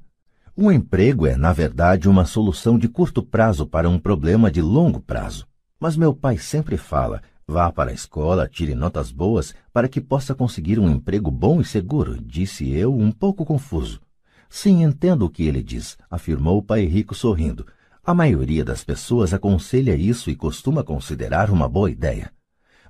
Um 0.58 0.72
emprego 0.72 1.28
é, 1.28 1.38
na 1.38 1.54
verdade, 1.54 2.10
uma 2.10 2.26
solução 2.26 2.78
de 2.78 2.88
curto 2.88 3.22
prazo 3.22 3.68
para 3.68 3.88
um 3.88 4.00
problema 4.00 4.50
de 4.50 4.62
longo 4.62 5.00
prazo. 5.00 5.48
Mas 5.80 5.96
meu 5.96 6.14
pai 6.14 6.38
sempre 6.40 6.76
fala: 6.76 7.22
vá 7.48 7.72
para 7.72 7.92
a 7.92 7.94
escola, 7.94 8.50
tire 8.50 8.74
notas 8.74 9.12
boas 9.12 9.54
para 9.72 9.88
que 9.88 10.02
possa 10.02 10.34
conseguir 10.34 10.80
um 10.80 10.90
emprego 10.90 11.30
bom 11.30 11.62
e 11.62 11.66
seguro, 11.66 12.20
disse 12.20 12.70
eu, 12.72 12.98
um 12.98 13.12
pouco 13.12 13.46
confuso. 13.46 14.02
Sim, 14.50 14.84
entendo 14.84 15.26
o 15.26 15.30
que 15.30 15.44
ele 15.44 15.62
diz, 15.62 15.98
afirmou 16.10 16.58
o 16.58 16.64
pai 16.64 16.86
rico 16.86 17.14
sorrindo. 17.14 17.66
A 18.04 18.14
maioria 18.14 18.66
das 18.66 18.84
pessoas 18.84 19.34
aconselha 19.34 19.96
isso 19.96 20.32
e 20.32 20.36
costuma 20.36 20.84
considerar 20.84 21.52
uma 21.52 21.70
boa 21.70 21.92
ideia 21.92 22.32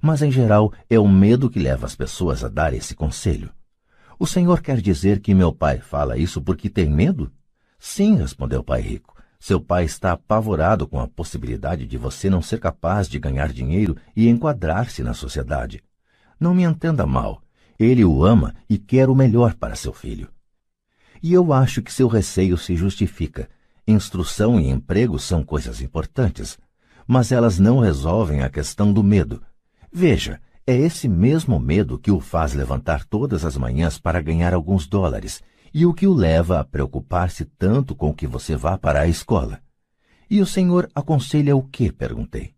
mas 0.02 0.22
em 0.22 0.32
geral 0.32 0.72
é 0.90 1.00
o 1.00 1.08
medo 1.08 1.50
que 1.50 1.60
leva 1.60 1.86
as 1.86 1.96
pessoas 1.96 2.44
a 2.44 2.48
dar 2.48 2.74
esse 2.74 2.96
conselho. 2.96 3.52
O 4.18 4.26
senhor 4.26 4.62
quer 4.62 4.80
dizer 4.80 5.20
que 5.20 5.34
meu 5.34 5.52
pai 5.52 5.80
fala 5.80 6.18
isso 6.18 6.42
porque 6.42 6.70
tem 6.70 6.90
medo? 6.90 7.32
Sim, 7.78 8.16
respondeu 8.16 8.62
o 8.62 8.64
pai 8.64 8.82
rico. 8.82 9.16
Seu 9.40 9.60
pai 9.60 9.84
está 9.84 10.14
apavorado 10.14 10.88
com 10.88 11.00
a 11.00 11.08
possibilidade 11.08 11.86
de 11.86 11.98
você 11.98 12.30
não 12.30 12.42
ser 12.42 12.60
capaz 12.60 13.08
de 13.08 13.20
ganhar 13.20 13.52
dinheiro 13.52 13.96
e 14.16 14.28
enquadrar-se 14.28 15.04
na 15.04 15.14
sociedade. 15.14 15.84
Não 16.40 16.54
me 16.54 16.64
entenda 16.64 17.06
mal. 17.06 17.42
Ele 17.78 18.06
o 18.06 18.24
ama 18.24 18.56
e 18.70 18.78
quer 18.78 19.10
o 19.10 19.16
melhor 19.16 19.54
para 19.54 19.76
seu 19.76 19.92
filho. 19.92 20.30
E 21.22 21.34
eu 21.34 21.52
acho 21.52 21.82
que 21.82 21.92
seu 21.92 22.08
receio 22.08 22.58
se 22.58 22.76
justifica. 22.76 23.50
Instrução 23.88 24.60
e 24.60 24.70
emprego 24.70 25.20
são 25.20 25.44
coisas 25.44 25.82
importantes, 25.82 26.58
mas 27.06 27.32
elas 27.32 27.60
não 27.60 27.80
resolvem 27.80 28.42
a 28.42 28.50
questão 28.50 28.92
do 28.92 29.04
medo, 29.04 29.42
Veja, 29.98 30.42
é 30.68 30.76
esse 30.76 31.08
mesmo 31.08 31.58
medo 31.58 31.98
que 31.98 32.12
o 32.12 32.20
faz 32.20 32.54
levantar 32.54 33.06
todas 33.06 33.46
as 33.46 33.56
manhãs 33.56 33.98
para 33.98 34.22
ganhar 34.22 34.54
alguns 34.54 34.86
dólares 34.86 35.42
e 35.74 35.86
o 35.86 35.94
que 35.94 36.06
o 36.06 36.14
leva 36.14 36.60
a 36.60 36.66
preocupar-se 36.66 37.46
tanto 37.46 37.96
com 37.96 38.14
que 38.14 38.28
você 38.28 38.58
vá 38.58 38.78
para 38.78 39.00
a 39.00 39.08
escola. 39.08 39.62
E 40.30 40.42
o 40.42 40.46
senhor 40.46 40.90
aconselha 40.94 41.56
o 41.56 41.64
que? 41.64 41.94
perguntei. 41.94 42.54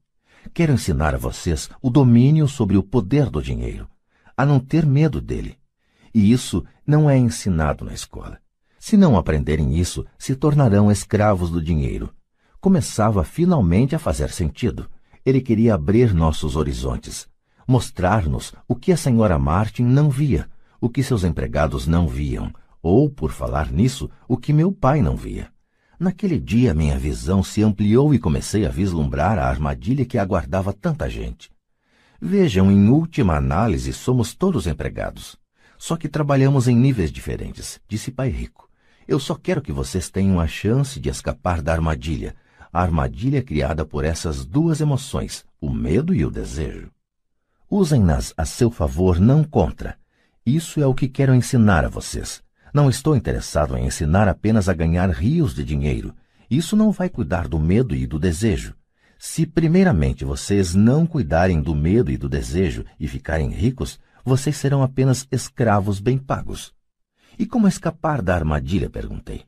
Quero 0.51 0.73
ensinar 0.73 1.14
a 1.14 1.19
vocês 1.19 1.69
o 1.80 1.91
domínio 1.91 2.47
sobre 2.47 2.76
o 2.76 2.81
poder 2.81 3.30
do 3.30 3.39
dinheiro, 3.39 3.88
a 4.35 4.43
não 4.43 4.59
ter 4.59 4.84
medo 4.84 5.22
dele. 5.22 5.59
E 6.15 6.31
isso 6.31 6.65
não 6.88 7.07
é 7.07 7.19
ensinado 7.19 7.85
na 7.85 7.93
escola. 7.93 8.39
Se 8.80 8.97
não 8.97 9.15
aprenderem 9.15 9.77
isso, 9.77 10.03
se 10.18 10.35
tornarão 10.35 10.91
escravos 10.91 11.51
do 11.51 11.61
dinheiro. 11.61 12.11
Começava 12.59 13.23
finalmente 13.23 13.95
a 13.95 13.99
fazer 13.99 14.31
sentido. 14.31 14.89
Ele 15.27 15.41
queria 15.41 15.75
abrir 15.75 16.13
nossos 16.13 16.55
horizontes, 16.55 17.27
mostrar-nos 17.67 18.53
o 18.65 18.73
que 18.73 18.93
a 18.93 18.95
senhora 18.95 19.37
Martin 19.37 19.83
não 19.83 20.09
via, 20.09 20.49
o 20.79 20.87
que 20.87 21.03
seus 21.03 21.25
empregados 21.25 21.85
não 21.85 22.07
viam, 22.07 22.49
ou, 22.81 23.09
por 23.09 23.33
falar 23.33 23.69
nisso, 23.69 24.09
o 24.25 24.37
que 24.37 24.53
meu 24.53 24.71
pai 24.71 25.01
não 25.01 25.17
via. 25.17 25.51
Naquele 25.99 26.39
dia 26.39 26.73
minha 26.73 26.97
visão 26.97 27.43
se 27.43 27.61
ampliou 27.61 28.13
e 28.13 28.19
comecei 28.19 28.65
a 28.65 28.69
vislumbrar 28.69 29.37
a 29.37 29.49
armadilha 29.49 30.05
que 30.05 30.17
aguardava 30.17 30.71
tanta 30.71 31.09
gente. 31.09 31.51
Vejam, 32.21 32.71
em 32.71 32.87
última 32.87 33.35
análise, 33.35 33.91
somos 33.91 34.33
todos 34.33 34.65
empregados. 34.65 35.35
Só 35.77 35.97
que 35.97 36.07
trabalhamos 36.07 36.69
em 36.69 36.75
níveis 36.77 37.11
diferentes, 37.11 37.81
disse 37.85 38.11
Pai 38.11 38.29
Rico. 38.29 38.69
Eu 39.05 39.19
só 39.19 39.35
quero 39.35 39.61
que 39.61 39.73
vocês 39.73 40.09
tenham 40.09 40.39
a 40.39 40.47
chance 40.47 41.01
de 41.01 41.09
escapar 41.09 41.61
da 41.61 41.73
armadilha, 41.73 42.33
a 42.72 42.81
armadilha 42.81 43.41
criada 43.41 43.85
por 43.85 44.03
essas 44.03 44.45
duas 44.45 44.81
emoções, 44.81 45.45
o 45.60 45.72
medo 45.72 46.14
e 46.14 46.26
o 46.26 46.31
desejo. 46.31 46.91
Usem-nas 47.69 48.34
a 48.38 48.45
seu 48.45 48.72
favor, 48.72 49.19
não 49.19 49.44
contra. 49.44 49.98
Isso 50.45 50.81
é 50.81 50.85
o 50.85 50.94
que 50.94 51.07
quero 51.07 51.35
ensinar 51.35 51.84
a 51.84 51.89
vocês. 51.89 52.41
Não 52.73 52.89
estou 52.89 53.15
interessado 53.15 53.76
em 53.77 53.85
ensinar 53.85 54.27
apenas 54.27 54.69
a 54.69 54.73
ganhar 54.73 55.10
rios 55.10 55.53
de 55.53 55.64
dinheiro. 55.64 56.14
Isso 56.49 56.76
não 56.76 56.91
vai 56.91 57.10
cuidar 57.10 57.48
do 57.48 57.60
medo 57.60 57.95
e 57.95 58.06
do 58.07 58.19
desejo. 58.19 58.73
Se 59.19 59.45
primeiramente 59.45 60.23
vocês 60.23 60.76
não 60.76 61.06
cuidarem 61.06 61.61
do 61.61 61.76
medo 61.76 62.11
e 62.11 62.18
do 62.18 62.30
desejo 62.30 62.85
e 62.99 63.07
ficarem 63.07 63.49
ricos, 63.49 63.99
vocês 64.23 64.56
serão 64.56 64.84
apenas 64.84 65.27
escravos 65.31 65.99
bem 65.99 66.18
pagos. 66.18 66.73
E 67.38 67.45
como 67.45 67.68
escapar 67.68 68.22
da 68.22 68.35
armadilha? 68.35 68.89
perguntei. 68.89 69.45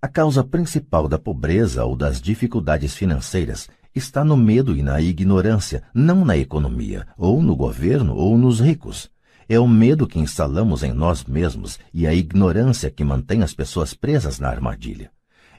A 0.00 0.06
causa 0.06 0.44
principal 0.44 1.08
da 1.08 1.18
pobreza 1.18 1.84
ou 1.84 1.96
das 1.96 2.22
dificuldades 2.22 2.94
financeiras 2.94 3.68
está 3.92 4.24
no 4.24 4.36
medo 4.36 4.76
e 4.76 4.82
na 4.82 5.00
ignorância, 5.00 5.82
não 5.92 6.24
na 6.24 6.36
economia, 6.36 7.04
ou 7.16 7.42
no 7.42 7.56
governo, 7.56 8.14
ou 8.14 8.38
nos 8.38 8.60
ricos. 8.60 9.10
É 9.48 9.58
o 9.58 9.66
medo 9.66 10.06
que 10.06 10.20
instalamos 10.20 10.84
em 10.84 10.92
nós 10.92 11.24
mesmos 11.24 11.80
e 11.92 12.06
a 12.06 12.14
ignorância 12.14 12.92
que 12.92 13.02
mantém 13.02 13.42
as 13.42 13.52
pessoas 13.52 13.92
presas 13.92 14.38
na 14.38 14.48
armadilha. 14.48 15.10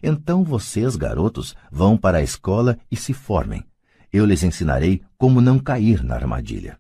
Então 0.01 0.41
vocês, 0.41 0.95
garotos, 0.95 1.53
vão 1.69 1.97
para 1.97 2.19
a 2.19 2.23
escola 2.23 2.79
e 2.89 2.95
se 2.95 3.11
formem. 3.11 3.65
Eu 4.11 4.25
lhes 4.25 4.41
ensinarei 4.41 5.01
como 5.17 5.41
não 5.41 5.59
cair 5.59 6.01
na 6.01 6.15
armadilha. 6.15 6.79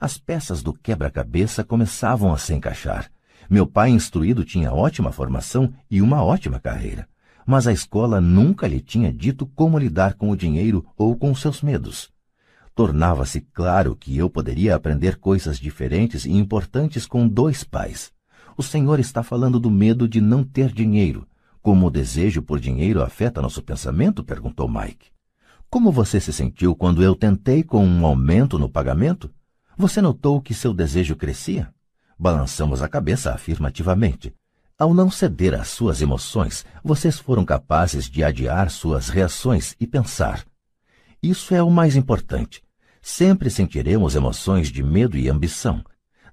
As 0.00 0.16
peças 0.16 0.62
do 0.62 0.72
quebra-cabeça 0.72 1.62
começavam 1.62 2.32
a 2.32 2.38
se 2.38 2.54
encaixar. 2.54 3.10
Meu 3.48 3.66
pai 3.66 3.90
instruído 3.90 4.44
tinha 4.44 4.72
ótima 4.72 5.12
formação 5.12 5.72
e 5.90 6.00
uma 6.00 6.22
ótima 6.22 6.58
carreira, 6.58 7.08
mas 7.46 7.66
a 7.66 7.72
escola 7.72 8.20
nunca 8.20 8.66
lhe 8.66 8.80
tinha 8.80 9.12
dito 9.12 9.46
como 9.46 9.78
lidar 9.78 10.14
com 10.14 10.30
o 10.30 10.36
dinheiro 10.36 10.84
ou 10.96 11.16
com 11.16 11.34
seus 11.34 11.62
medos. 11.62 12.10
Tornava-se 12.74 13.40
claro 13.40 13.94
que 13.94 14.16
eu 14.16 14.28
poderia 14.28 14.74
aprender 14.74 15.16
coisas 15.16 15.58
diferentes 15.58 16.24
e 16.24 16.32
importantes 16.32 17.06
com 17.06 17.28
dois 17.28 17.62
pais. 17.62 18.12
O 18.56 18.62
senhor 18.62 18.98
está 18.98 19.22
falando 19.22 19.60
do 19.60 19.70
medo 19.70 20.08
de 20.08 20.20
não 20.20 20.42
ter 20.42 20.72
dinheiro. 20.72 21.26
Como 21.60 21.86
o 21.86 21.90
desejo 21.90 22.42
por 22.42 22.60
dinheiro 22.60 23.02
afeta 23.02 23.42
nosso 23.42 23.62
pensamento? 23.62 24.22
perguntou 24.22 24.68
Mike. 24.68 25.08
Como 25.68 25.90
você 25.90 26.20
se 26.20 26.32
sentiu 26.32 26.74
quando 26.74 27.02
eu 27.02 27.16
tentei 27.16 27.62
com 27.62 27.84
um 27.84 28.06
aumento 28.06 28.58
no 28.58 28.68
pagamento? 28.68 29.30
Você 29.76 30.00
notou 30.00 30.40
que 30.40 30.54
seu 30.54 30.72
desejo 30.72 31.16
crescia? 31.16 31.73
Balançamos 32.18 32.82
a 32.82 32.88
cabeça 32.88 33.32
afirmativamente. 33.32 34.34
Ao 34.78 34.92
não 34.92 35.10
ceder 35.10 35.54
às 35.54 35.68
suas 35.68 36.02
emoções, 36.02 36.64
vocês 36.82 37.18
foram 37.18 37.44
capazes 37.44 38.10
de 38.10 38.24
adiar 38.24 38.70
suas 38.70 39.08
reações 39.08 39.76
e 39.78 39.86
pensar. 39.86 40.44
Isso 41.22 41.54
é 41.54 41.62
o 41.62 41.70
mais 41.70 41.96
importante. 41.96 42.62
Sempre 43.00 43.50
sentiremos 43.50 44.14
emoções 44.14 44.68
de 44.68 44.82
medo 44.82 45.16
e 45.16 45.28
ambição. 45.28 45.84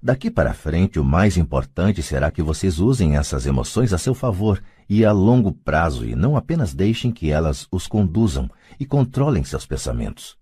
Daqui 0.02 0.30
para 0.30 0.52
frente, 0.52 0.98
o 0.98 1.04
mais 1.04 1.36
importante 1.36 2.02
será 2.02 2.30
que 2.30 2.42
vocês 2.42 2.80
usem 2.80 3.16
essas 3.16 3.46
emoções 3.46 3.92
a 3.92 3.98
seu 3.98 4.14
favor 4.14 4.60
e 4.88 5.04
a 5.04 5.12
longo 5.12 5.52
prazo 5.52 6.04
e 6.04 6.16
não 6.16 6.36
apenas 6.36 6.74
deixem 6.74 7.12
que 7.12 7.30
elas 7.30 7.68
os 7.70 7.86
conduzam 7.86 8.50
e 8.80 8.84
controlem 8.84 9.44
seus 9.44 9.64
pensamentos. 9.64 10.36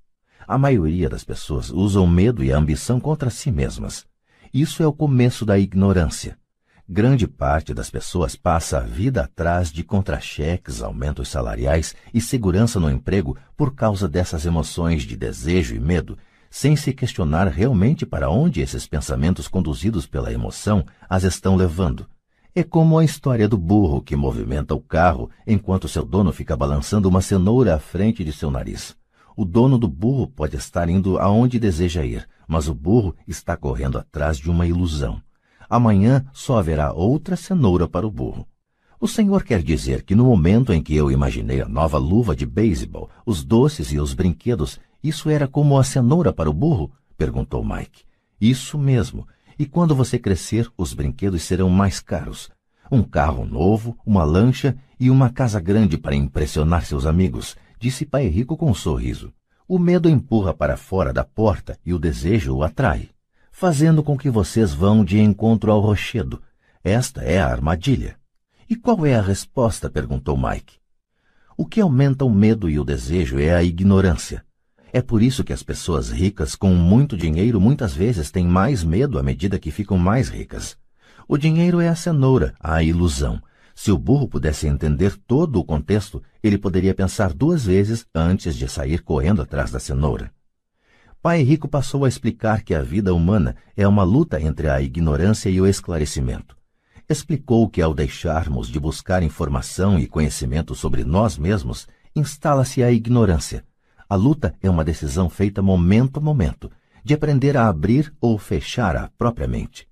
A 0.48 0.56
maioria 0.56 1.08
das 1.08 1.22
pessoas 1.22 1.70
usam 1.70 2.06
medo 2.06 2.42
e 2.42 2.50
ambição 2.50 2.98
contra 2.98 3.28
si 3.28 3.50
mesmas. 3.50 4.06
Isso 4.52 4.82
é 4.82 4.86
o 4.86 4.93
começo 4.93 5.47
da 5.47 5.56
ignorância. 5.60 6.36
Grande 6.89 7.28
parte 7.28 7.72
das 7.72 7.89
pessoas 7.89 8.35
passa 8.35 8.78
a 8.78 8.81
vida 8.81 9.22
atrás 9.22 9.70
de 9.70 9.85
contra-cheques, 9.85 10.82
aumentos 10.82 11.28
salariais 11.28 11.94
e 12.12 12.20
segurança 12.20 12.81
no 12.81 12.90
emprego 12.90 13.36
por 13.56 13.77
causa 13.77 14.09
dessas 14.09 14.44
emoções 14.44 15.05
de 15.05 15.16
desejo 15.16 15.77
e 15.77 15.78
medo, 15.78 16.18
sem 16.51 16.74
se 16.74 16.93
questionar 16.93 17.47
realmente 17.47 18.05
para 18.05 18.28
onde 18.28 18.60
esses 18.60 18.89
pensamentos 18.89 19.47
conduzidos 19.47 20.05
pela 20.05 20.32
emoção 20.32 20.85
as 21.09 21.22
estão 21.22 21.55
levando. 21.55 22.05
É 22.52 22.64
como 22.64 22.98
a 22.98 23.05
história 23.05 23.47
do 23.47 23.56
burro 23.56 24.02
que 24.02 24.16
movimenta 24.16 24.74
o 24.74 24.81
carro 24.81 25.31
enquanto 25.47 25.86
seu 25.86 26.05
dono 26.05 26.32
fica 26.32 26.56
balançando 26.56 27.09
uma 27.09 27.20
cenoura 27.20 27.77
à 27.77 27.78
frente 27.78 28.24
de 28.24 28.32
seu 28.32 28.51
nariz. 28.51 28.97
O 29.40 29.44
dono 29.46 29.78
do 29.78 29.88
burro 29.88 30.26
pode 30.26 30.54
estar 30.54 30.90
indo 30.90 31.18
aonde 31.18 31.58
deseja 31.58 32.04
ir, 32.04 32.28
mas 32.46 32.68
o 32.68 32.74
burro 32.74 33.16
está 33.26 33.56
correndo 33.56 33.96
atrás 33.96 34.36
de 34.36 34.50
uma 34.50 34.66
ilusão. 34.66 35.18
Amanhã 35.66 36.26
só 36.30 36.58
haverá 36.58 36.92
outra 36.92 37.36
cenoura 37.36 37.88
para 37.88 38.06
o 38.06 38.10
burro. 38.10 38.46
O 39.00 39.08
Senhor 39.08 39.42
quer 39.42 39.62
dizer 39.62 40.02
que 40.02 40.14
no 40.14 40.26
momento 40.26 40.74
em 40.74 40.82
que 40.82 40.94
eu 40.94 41.10
imaginei 41.10 41.62
a 41.62 41.66
nova 41.66 41.96
luva 41.96 42.36
de 42.36 42.44
beisebol, 42.44 43.08
os 43.24 43.42
doces 43.42 43.90
e 43.92 43.98
os 43.98 44.12
brinquedos, 44.12 44.78
isso 45.02 45.30
era 45.30 45.48
como 45.48 45.78
a 45.78 45.84
cenoura 45.84 46.34
para 46.34 46.50
o 46.50 46.52
burro? 46.52 46.92
perguntou 47.16 47.64
Mike. 47.64 48.04
Isso 48.38 48.76
mesmo. 48.76 49.26
E 49.58 49.64
quando 49.64 49.94
você 49.94 50.18
crescer, 50.18 50.70
os 50.76 50.92
brinquedos 50.92 51.44
serão 51.44 51.70
mais 51.70 51.98
caros. 51.98 52.50
Um 52.92 53.02
carro 53.02 53.46
novo, 53.46 53.96
uma 54.04 54.22
lancha 54.22 54.76
e 54.98 55.08
uma 55.08 55.30
casa 55.30 55.58
grande 55.58 55.96
para 55.96 56.14
impressionar 56.14 56.84
seus 56.84 57.06
amigos, 57.06 57.56
disse 57.81 58.07
Pai 58.07 58.28
Rico 58.28 58.57
com 58.57 58.70
um 58.70 58.74
sorriso. 58.74 59.32
O 59.66 59.78
medo 59.78 60.09
empurra 60.09 60.55
para 60.55 60.77
fora 60.77 61.12
da 61.12 61.24
porta 61.24 61.77
e 61.85 61.93
o 61.93 61.98
desejo 61.98 62.55
o 62.55 62.62
atrai 62.62 63.11
fazendo 63.61 64.02
com 64.02 64.16
que 64.16 64.31
vocês 64.31 64.73
vão 64.73 65.05
de 65.05 65.20
encontro 65.20 65.70
ao 65.70 65.81
rochedo. 65.81 66.40
Esta 66.82 67.23
é 67.23 67.39
a 67.39 67.47
armadilha. 67.47 68.16
E 68.70 68.74
qual 68.74 69.05
é 69.05 69.15
a 69.15 69.20
resposta? 69.20 69.90
perguntou 69.90 70.35
Mike. 70.35 70.78
O 71.59 71.66
que 71.66 71.78
aumenta 71.78 72.24
o 72.24 72.31
medo 72.31 72.70
e 72.70 72.78
o 72.78 72.85
desejo 72.85 73.39
é 73.39 73.55
a 73.55 73.62
ignorância. 73.62 74.43
É 74.90 75.02
por 75.02 75.20
isso 75.20 75.44
que 75.44 75.52
as 75.52 75.62
pessoas 75.62 76.11
ricas 76.11 76.55
com 76.55 76.73
muito 76.73 77.19
dinheiro 77.19 77.61
muitas 77.61 77.94
vezes 77.94 78.31
têm 78.31 78.47
mais 78.47 78.82
medo 78.82 79.19
à 79.19 79.23
medida 79.23 79.59
que 79.59 79.70
ficam 79.70 79.98
mais 79.98 80.31
ricas. 80.31 80.78
O 81.28 81.36
dinheiro 81.36 81.81
é 81.81 81.89
a 81.90 81.94
cenoura, 81.94 82.55
a 82.59 82.82
ilusão. 82.82 83.43
Se 83.74 83.90
o 83.90 83.98
burro 83.98 84.28
pudesse 84.28 84.66
entender 84.66 85.16
todo 85.26 85.59
o 85.59 85.64
contexto, 85.64 86.22
ele 86.42 86.59
poderia 86.59 86.94
pensar 86.94 87.32
duas 87.32 87.64
vezes 87.64 88.06
antes 88.14 88.56
de 88.56 88.68
sair 88.68 89.02
correndo 89.02 89.42
atrás 89.42 89.70
da 89.70 89.80
cenoura. 89.80 90.32
Pai 91.22 91.42
Rico 91.42 91.68
passou 91.68 92.05
a 92.05 92.09
explicar 92.09 92.62
que 92.62 92.74
a 92.74 92.82
vida 92.82 93.12
humana 93.14 93.55
é 93.76 93.86
uma 93.86 94.02
luta 94.02 94.40
entre 94.40 94.68
a 94.68 94.80
ignorância 94.80 95.51
e 95.51 95.60
o 95.60 95.66
esclarecimento. 95.66 96.56
Explicou 97.09 97.68
que 97.68 97.82
ao 97.82 97.92
deixarmos 97.92 98.68
de 98.68 98.80
buscar 98.80 99.22
informação 99.22 99.98
e 99.98 100.06
conhecimento 100.06 100.74
sobre 100.74 101.05
nós 101.05 101.36
mesmos, 101.36 101.86
instala-se 102.16 102.82
a 102.82 102.90
ignorância. 102.90 103.64
A 104.09 104.14
luta 104.14 104.55
é 104.62 104.70
uma 104.70 104.84
decisão 104.84 105.28
feita 105.28 105.60
momento 105.60 106.18
a 106.18 106.22
momento, 106.22 106.70
de 107.05 107.14
aprender 107.14 107.56
a 107.56 107.68
abrir 107.68 108.12
ou 108.20 108.38
fechar 108.38 108.97
a 108.97 109.10
própria 109.18 109.47
mente. 109.47 109.86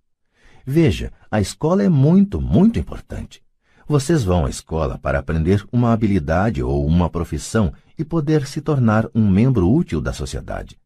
Veja, 0.64 1.12
a 1.30 1.40
escola 1.40 1.82
é 1.82 1.88
muito, 1.88 2.40
muito 2.40 2.78
importante. 2.78 3.42
Vocês 3.90 4.22
vão 4.22 4.44
à 4.44 4.50
escola 4.50 4.98
para 4.98 5.18
aprender 5.18 5.66
uma 5.72 5.94
habilidade 5.94 6.62
ou 6.62 6.84
uma 6.84 7.08
profissão 7.08 7.72
e 7.98 8.04
poder 8.04 8.46
se 8.46 8.60
tornar 8.60 9.08
um 9.14 9.26
membro 9.26 9.66
útil 9.66 9.98
da 9.98 10.12
sociedade. 10.12 10.78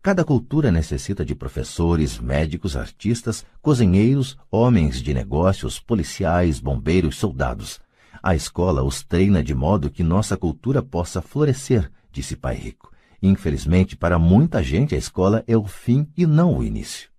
Cada 0.00 0.24
cultura 0.24 0.72
necessita 0.72 1.22
de 1.22 1.34
professores, 1.34 2.18
médicos, 2.18 2.78
artistas, 2.78 3.44
cozinheiros, 3.60 4.38
homens 4.50 5.02
de 5.02 5.12
negócios, 5.12 5.78
policiais, 5.78 6.58
bombeiros, 6.58 7.16
soldados. 7.16 7.78
A 8.22 8.34
escola 8.34 8.82
os 8.82 9.02
treina 9.02 9.44
de 9.44 9.54
modo 9.54 9.90
que 9.90 10.02
nossa 10.02 10.34
cultura 10.34 10.82
possa 10.82 11.20
florescer, 11.20 11.92
disse 12.10 12.36
Pai 12.36 12.54
Rico. 12.54 12.90
Infelizmente, 13.22 13.98
para 13.98 14.18
muita 14.18 14.62
gente, 14.62 14.94
a 14.94 14.98
escola 14.98 15.44
é 15.46 15.58
o 15.58 15.66
fim 15.66 16.08
e 16.16 16.26
não 16.26 16.56
o 16.56 16.64
início. 16.64 17.10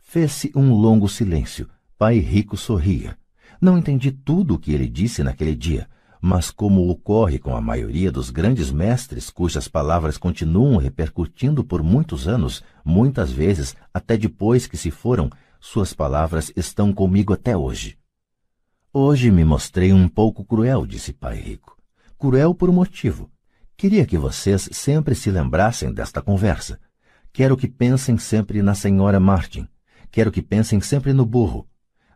Fez-se 0.00 0.50
um 0.56 0.72
longo 0.72 1.06
silêncio. 1.06 1.68
Pai 1.98 2.18
Rico 2.18 2.56
sorria. 2.56 3.14
Não 3.64 3.78
entendi 3.78 4.12
tudo 4.12 4.56
o 4.56 4.58
que 4.58 4.74
ele 4.74 4.86
disse 4.86 5.22
naquele 5.22 5.56
dia, 5.56 5.88
mas 6.20 6.50
como 6.50 6.86
ocorre 6.90 7.38
com 7.38 7.56
a 7.56 7.62
maioria 7.62 8.12
dos 8.12 8.28
grandes 8.28 8.70
mestres 8.70 9.30
cujas 9.30 9.68
palavras 9.68 10.18
continuam 10.18 10.76
repercutindo 10.76 11.64
por 11.64 11.82
muitos 11.82 12.28
anos, 12.28 12.62
muitas 12.84 13.32
vezes 13.32 13.74
até 13.94 14.18
depois 14.18 14.66
que 14.66 14.76
se 14.76 14.90
foram, 14.90 15.30
suas 15.58 15.94
palavras 15.94 16.52
estão 16.54 16.92
comigo 16.92 17.32
até 17.32 17.56
hoje. 17.56 17.96
Hoje 18.92 19.30
me 19.30 19.46
mostrei 19.46 19.94
um 19.94 20.10
pouco 20.10 20.44
cruel, 20.44 20.84
disse 20.84 21.14
Pai 21.14 21.36
Rico. 21.40 21.74
Cruel 22.18 22.54
por 22.54 22.68
um 22.68 22.74
motivo. 22.74 23.30
Queria 23.78 24.04
que 24.04 24.18
vocês 24.18 24.68
sempre 24.72 25.14
se 25.14 25.30
lembrassem 25.30 25.90
desta 25.90 26.20
conversa. 26.20 26.78
Quero 27.32 27.56
que 27.56 27.66
pensem 27.66 28.18
sempre 28.18 28.60
na 28.60 28.74
senhora 28.74 29.18
Martin. 29.18 29.66
Quero 30.10 30.30
que 30.30 30.42
pensem 30.42 30.82
sempre 30.82 31.14
no 31.14 31.24
burro. 31.24 31.66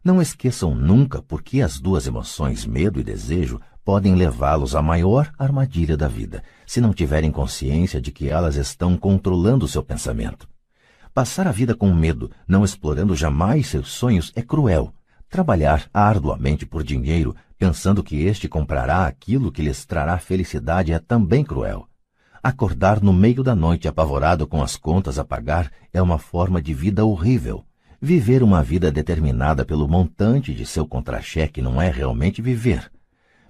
Não 0.05 0.23
esqueçam 0.23 0.75
nunca 0.75 1.21
porque 1.23 1.61
as 1.61 1.81
duas 1.81 2.07
emoções, 2.07 2.65
medo 2.65 3.01
e 3.01 3.05
desejo, 3.05 3.61
podem 3.85 4.15
levá-los 4.15 4.75
à 4.77 4.83
maior 4.83 5.33
armadilha 5.39 5.97
da 5.97 6.09
vida, 6.09 6.43
se 6.67 6.81
não 6.81 6.93
tiverem 6.93 7.33
consciência 7.33 8.01
de 8.01 8.13
que 8.13 8.29
elas 8.29 8.57
estão 8.57 8.97
controlando 8.97 9.67
seu 9.67 9.83
pensamento. 9.83 10.49
Passar 11.15 11.49
a 11.49 11.53
vida 11.53 11.75
com 11.75 11.93
medo, 11.93 12.31
não 12.47 12.65
explorando 12.65 13.17
jamais 13.17 13.67
seus 13.67 13.89
sonhos, 13.89 14.33
é 14.37 14.43
cruel. 14.43 14.93
Trabalhar 15.29 15.89
arduamente 15.93 16.65
por 16.65 16.85
dinheiro, 16.85 17.35
pensando 17.59 18.03
que 18.05 18.25
este 18.25 18.49
comprará 18.49 19.07
aquilo 19.07 19.51
que 19.51 19.63
lhes 19.63 19.85
trará 19.85 20.19
felicidade, 20.19 20.93
é 20.93 20.99
também 20.99 21.43
cruel. 21.43 21.89
Acordar 22.43 23.03
no 23.03 23.13
meio 23.13 23.43
da 23.43 23.55
noite 23.55 23.89
apavorado 23.89 24.47
com 24.47 24.63
as 24.63 24.77
contas 24.77 25.19
a 25.19 25.25
pagar 25.25 25.73
é 25.93 26.01
uma 26.01 26.19
forma 26.19 26.63
de 26.63 26.73
vida 26.73 27.05
horrível. 27.05 27.65
Viver 28.01 28.45
uma 28.45 28.63
vida 28.63 28.93
determinada 28.93 29.65
pelo 29.65 29.89
montante 29.89 30.55
de 30.55 30.65
seu 30.65 30.87
contra-cheque 30.87 31.61
não 31.61 31.83
é 31.83 31.91
realmente 31.91 32.41
viver. 32.41 32.93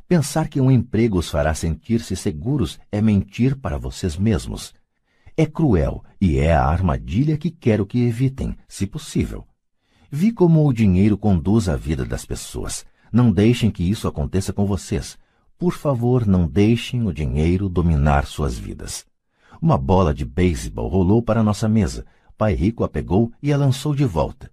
Pensar 0.08 0.48
que 0.48 0.58
um 0.58 0.70
emprego 0.70 1.18
os 1.18 1.28
fará 1.28 1.52
sentir-se 1.52 2.16
seguros 2.16 2.80
é 2.90 3.02
mentir 3.02 3.54
para 3.56 3.76
vocês 3.76 4.16
mesmos. 4.16 4.72
É 5.36 5.44
cruel 5.44 6.02
e 6.18 6.38
é 6.38 6.54
a 6.54 6.64
armadilha 6.64 7.36
que 7.36 7.50
quero 7.50 7.84
que 7.84 8.00
evitem, 8.06 8.56
se 8.66 8.86
possível. 8.86 9.46
Vi 10.10 10.32
como 10.32 10.66
o 10.66 10.72
dinheiro 10.72 11.18
conduz 11.18 11.68
a 11.68 11.76
vida 11.76 12.06
das 12.06 12.24
pessoas. 12.24 12.86
Não 13.12 13.30
deixem 13.30 13.70
que 13.70 13.82
isso 13.82 14.08
aconteça 14.08 14.50
com 14.50 14.64
vocês. 14.64 15.18
Por 15.58 15.74
favor, 15.74 16.26
não 16.26 16.46
deixem 16.46 17.06
o 17.06 17.12
dinheiro 17.12 17.68
dominar 17.68 18.24
suas 18.24 18.58
vidas. 18.58 19.04
Uma 19.60 19.76
bola 19.76 20.14
de 20.14 20.24
beisebol 20.24 20.88
rolou 20.88 21.20
para 21.20 21.42
nossa 21.42 21.68
mesa. 21.68 22.06
Pai 22.38 22.54
Rico 22.54 22.84
a 22.84 22.88
pegou 22.88 23.32
e 23.42 23.52
a 23.52 23.56
lançou 23.56 23.96
de 23.96 24.04
volta. 24.04 24.48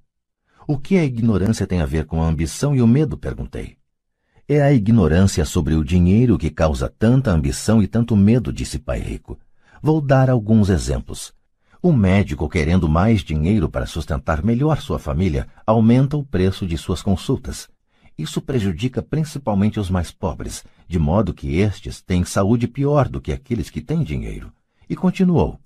O 0.68 0.76
que 0.76 0.98
a 0.98 1.06
ignorância 1.06 1.68
tem 1.68 1.82
a 1.82 1.86
ver 1.86 2.06
com 2.06 2.20
a 2.20 2.26
ambição 2.26 2.76
e 2.76 2.82
o 2.82 2.88
medo? 2.88 3.16
perguntei. 3.16 3.78
É 4.50 4.60
a 4.60 4.74
ignorância 4.74 5.46
sobre 5.46 5.76
o 5.76 5.84
dinheiro 5.84 6.36
que 6.36 6.50
causa 6.50 6.92
tanta 6.98 7.30
ambição 7.30 7.84
e 7.84 7.88
tanto 7.88 8.16
medo, 8.16 8.52
disse 8.52 8.80
Pai 8.80 9.00
Rico. 9.00 9.38
Vou 9.84 10.02
dar 10.02 10.32
alguns 10.32 10.70
exemplos. 10.70 11.32
Um 11.84 11.94
médico 11.94 12.50
querendo 12.50 12.90
mais 12.90 13.22
dinheiro 13.22 13.70
para 13.70 13.86
sustentar 13.86 14.44
melhor 14.44 14.82
sua 14.82 14.98
família 14.98 15.48
aumenta 15.64 16.18
o 16.18 16.26
preço 16.26 16.66
de 16.66 16.80
suas 16.80 17.04
consultas. 17.04 17.70
Isso 18.18 18.42
prejudica 18.42 19.04
principalmente 19.04 19.80
os 19.80 19.92
mais 19.92 20.10
pobres, 20.10 20.64
de 20.88 20.98
modo 20.98 21.36
que 21.36 21.60
estes 21.60 22.02
têm 22.02 22.26
saúde 22.26 22.68
pior 22.68 23.08
do 23.08 23.22
que 23.22 23.32
aqueles 23.32 23.70
que 23.70 23.80
têm 23.80 24.02
dinheiro. 24.04 24.52
E 24.90 24.96
continuou. 24.96 25.60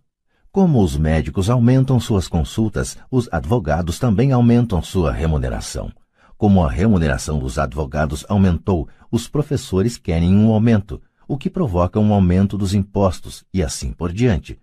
Como 0.51 0.81
os 0.81 0.97
médicos 0.97 1.47
aumentam 1.47 1.99
suas 1.99 2.27
consultas, 2.27 2.97
os 3.11 3.30
advogados 3.31 3.99
também 3.99 4.31
aumentam 4.31 4.81
sua 4.81 5.11
remuneração. 5.11 5.91
Como 6.35 6.63
a 6.63 6.71
remuneração 6.71 7.38
dos 7.38 7.59
advogados 7.59 8.26
aumentou, 8.27 8.88
os 9.11 9.27
professores 9.27 9.95
querem 9.95 10.35
um 10.35 10.51
aumento, 10.51 10.99
o 11.27 11.38
que 11.38 11.51
provoca 11.51 11.99
um 11.99 12.11
aumento 12.11 12.57
dos 12.57 12.73
impostos 12.73 13.43
e 13.53 13.61
assim 13.61 13.91
por 13.91 14.11
diante. 14.11 14.59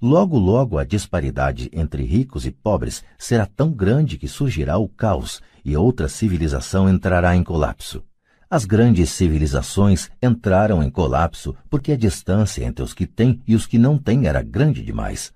Logo, 0.00 0.38
logo 0.38 0.78
a 0.78 0.84
disparidade 0.84 1.68
entre 1.74 2.04
ricos 2.04 2.46
e 2.46 2.50
pobres 2.50 3.04
será 3.18 3.44
tão 3.44 3.70
grande 3.70 4.16
que 4.16 4.28
surgirá 4.28 4.78
o 4.78 4.88
caos 4.88 5.42
e 5.62 5.76
outra 5.76 6.08
civilização 6.08 6.88
entrará 6.88 7.36
em 7.36 7.44
colapso. 7.44 8.02
As 8.50 8.64
grandes 8.64 9.10
civilizações 9.10 10.10
entraram 10.22 10.82
em 10.82 10.90
colapso 10.90 11.54
porque 11.68 11.92
a 11.92 11.96
distância 11.96 12.64
entre 12.64 12.82
os 12.82 12.94
que 12.94 13.06
têm 13.06 13.42
e 13.46 13.54
os 13.54 13.66
que 13.66 13.78
não 13.78 13.98
têm 13.98 14.26
era 14.26 14.42
grande 14.42 14.82
demais. 14.82 15.32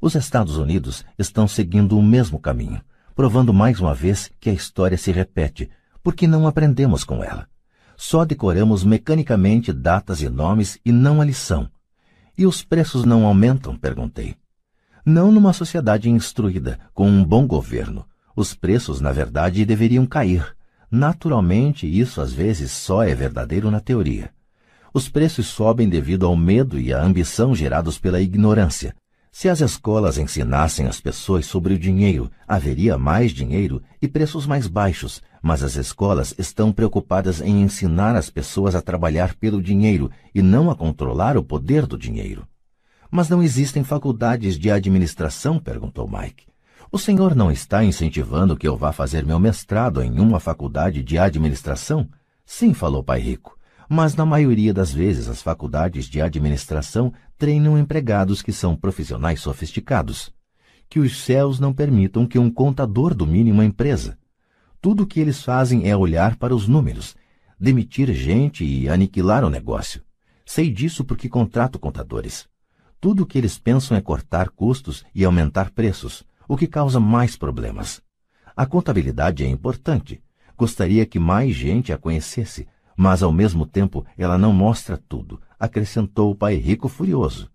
Os 0.00 0.14
Estados 0.14 0.56
Unidos 0.56 1.04
estão 1.18 1.46
seguindo 1.46 1.98
o 1.98 2.02
mesmo 2.02 2.38
caminho 2.38 2.80
provando 3.16 3.54
mais 3.54 3.80
uma 3.80 3.94
vez 3.94 4.30
que 4.38 4.50
a 4.50 4.52
história 4.52 4.98
se 4.98 5.10
repete, 5.10 5.70
porque 6.02 6.26
não 6.26 6.46
aprendemos 6.46 7.02
com 7.02 7.24
ela. 7.24 7.48
Só 7.96 8.26
decoramos 8.26 8.84
mecanicamente 8.84 9.72
datas 9.72 10.20
e 10.20 10.28
nomes 10.28 10.78
e 10.84 10.92
não 10.92 11.22
a 11.22 11.24
lição. 11.24 11.66
E 12.36 12.46
os 12.46 12.62
preços 12.62 13.06
não 13.06 13.24
aumentam? 13.24 13.74
perguntei. 13.74 14.36
Não 15.02 15.32
numa 15.32 15.54
sociedade 15.54 16.10
instruída, 16.10 16.78
com 16.92 17.08
um 17.08 17.24
bom 17.24 17.46
governo. 17.46 18.06
Os 18.36 18.52
preços, 18.52 19.00
na 19.00 19.12
verdade, 19.12 19.64
deveriam 19.64 20.04
cair. 20.04 20.54
Naturalmente, 20.90 21.86
isso 21.86 22.20
às 22.20 22.32
vezes 22.32 22.70
só 22.70 23.02
é 23.02 23.14
verdadeiro 23.14 23.70
na 23.70 23.80
teoria. 23.80 24.30
Os 24.94 25.08
preços 25.08 25.46
sobem 25.48 25.88
devido 25.88 26.24
ao 26.26 26.36
medo 26.36 26.78
e 26.78 26.92
à 26.92 27.02
ambição 27.02 27.54
gerados 27.54 27.98
pela 27.98 28.20
ignorância. 28.20 28.94
Se 29.30 29.50
as 29.50 29.60
escolas 29.60 30.16
ensinassem 30.16 30.86
as 30.86 30.98
pessoas 30.98 31.44
sobre 31.44 31.74
o 31.74 31.78
dinheiro, 31.78 32.30
haveria 32.48 32.96
mais 32.96 33.32
dinheiro 33.32 33.82
e 34.00 34.08
preços 34.08 34.46
mais 34.46 34.66
baixos, 34.66 35.20
mas 35.42 35.62
as 35.62 35.76
escolas 35.76 36.34
estão 36.38 36.72
preocupadas 36.72 37.42
em 37.42 37.60
ensinar 37.60 38.16
as 38.16 38.30
pessoas 38.30 38.74
a 38.74 38.80
trabalhar 38.80 39.34
pelo 39.34 39.62
dinheiro 39.62 40.10
e 40.34 40.40
não 40.40 40.70
a 40.70 40.74
controlar 40.74 41.36
o 41.36 41.44
poder 41.44 41.86
do 41.86 41.98
dinheiro. 41.98 42.48
Mas 43.10 43.28
não 43.28 43.42
existem 43.42 43.84
faculdades 43.84 44.58
de 44.58 44.70
administração? 44.70 45.58
perguntou 45.58 46.08
Mike. 46.08 46.45
O 46.90 46.98
senhor 46.98 47.34
não 47.34 47.50
está 47.50 47.84
incentivando 47.84 48.56
que 48.56 48.66
eu 48.66 48.76
vá 48.76 48.92
fazer 48.92 49.26
meu 49.26 49.40
mestrado 49.40 50.00
em 50.02 50.20
uma 50.20 50.38
faculdade 50.38 51.02
de 51.02 51.18
administração? 51.18 52.08
Sim, 52.44 52.72
falou 52.72 53.02
Pai 53.02 53.20
Rico. 53.20 53.58
Mas 53.88 54.14
na 54.14 54.24
maioria 54.24 54.72
das 54.72 54.92
vezes 54.92 55.28
as 55.28 55.42
faculdades 55.42 56.06
de 56.06 56.20
administração 56.20 57.12
treinam 57.36 57.76
empregados 57.76 58.40
que 58.40 58.52
são 58.52 58.76
profissionais 58.76 59.40
sofisticados. 59.40 60.32
Que 60.88 61.00
os 61.00 61.24
céus 61.24 61.58
não 61.58 61.72
permitam 61.72 62.24
que 62.24 62.38
um 62.38 62.50
contador 62.50 63.14
domine 63.14 63.50
uma 63.50 63.64
empresa. 63.64 64.16
Tudo 64.80 65.02
o 65.02 65.06
que 65.06 65.18
eles 65.18 65.42
fazem 65.42 65.88
é 65.88 65.96
olhar 65.96 66.36
para 66.36 66.54
os 66.54 66.68
números, 66.68 67.16
demitir 67.58 68.12
gente 68.12 68.64
e 68.64 68.88
aniquilar 68.88 69.44
o 69.44 69.50
negócio. 69.50 70.02
Sei 70.44 70.70
disso 70.70 71.04
porque 71.04 71.28
contrato 71.28 71.80
contadores. 71.80 72.48
Tudo 73.00 73.24
o 73.24 73.26
que 73.26 73.36
eles 73.36 73.58
pensam 73.58 73.96
é 73.96 74.00
cortar 74.00 74.50
custos 74.50 75.04
e 75.12 75.24
aumentar 75.24 75.70
preços, 75.70 76.24
o 76.48 76.56
que 76.56 76.66
causa 76.66 77.00
mais 77.00 77.36
problemas. 77.36 78.02
A 78.56 78.64
contabilidade 78.64 79.44
é 79.44 79.48
importante. 79.48 80.22
Gostaria 80.56 81.04
que 81.04 81.18
mais 81.18 81.54
gente 81.54 81.92
a 81.92 81.98
conhecesse, 81.98 82.66
mas 82.96 83.22
ao 83.22 83.32
mesmo 83.32 83.66
tempo 83.66 84.06
ela 84.16 84.38
não 84.38 84.52
mostra 84.52 84.96
tudo, 84.96 85.40
acrescentou 85.60 86.30
o 86.30 86.34
pai 86.34 86.54
rico 86.54 86.88
furioso. 86.88 87.50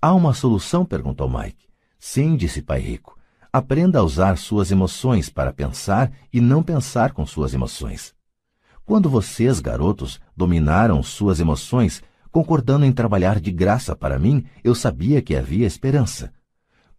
Há 0.00 0.12
uma 0.12 0.34
solução? 0.34 0.84
perguntou 0.84 1.28
Mike. 1.28 1.66
Sim, 1.98 2.36
disse 2.36 2.60
pai 2.60 2.80
rico. 2.80 3.18
Aprenda 3.50 4.00
a 4.00 4.02
usar 4.02 4.36
suas 4.36 4.70
emoções 4.70 5.30
para 5.30 5.52
pensar 5.52 6.12
e 6.32 6.40
não 6.40 6.62
pensar 6.62 7.12
com 7.12 7.24
suas 7.24 7.54
emoções. 7.54 8.14
Quando 8.84 9.08
vocês, 9.08 9.60
garotos, 9.60 10.20
dominaram 10.36 11.02
suas 11.02 11.40
emoções, 11.40 12.02
concordando 12.30 12.84
em 12.84 12.92
trabalhar 12.92 13.40
de 13.40 13.50
graça 13.50 13.96
para 13.96 14.18
mim, 14.18 14.44
eu 14.62 14.74
sabia 14.74 15.22
que 15.22 15.34
havia 15.34 15.66
esperança. 15.66 16.32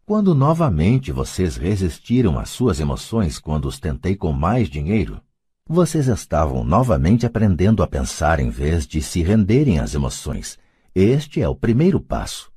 Quando 0.07 0.35
novamente 0.35 1.11
vocês 1.11 1.57
resistiram 1.57 2.37
às 2.37 2.49
suas 2.49 2.79
emoções 2.79 3.39
quando 3.39 3.65
os 3.65 3.79
tentei 3.79 4.15
com 4.15 4.31
mais 4.31 4.69
dinheiro, 4.69 5.19
vocês 5.67 6.07
estavam 6.07 6.63
novamente 6.63 7.25
aprendendo 7.25 7.81
a 7.81 7.87
pensar 7.87 8.39
em 8.39 8.51
vez 8.51 8.85
de 8.85 9.01
se 9.01 9.23
renderem 9.23 9.79
às 9.79 9.95
emoções. 9.95 10.59
Este 10.93 11.41
é 11.41 11.49
o 11.49 11.55
primeiro 11.55 11.99
passo. 11.99 12.51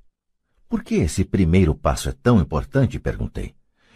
Por 0.68 0.84
que 0.84 0.96
esse 0.96 1.24
primeiro 1.24 1.74
passo 1.74 2.10
é 2.10 2.12
tão 2.12 2.38
importante? 2.38 2.98
perguntei. 2.98 3.54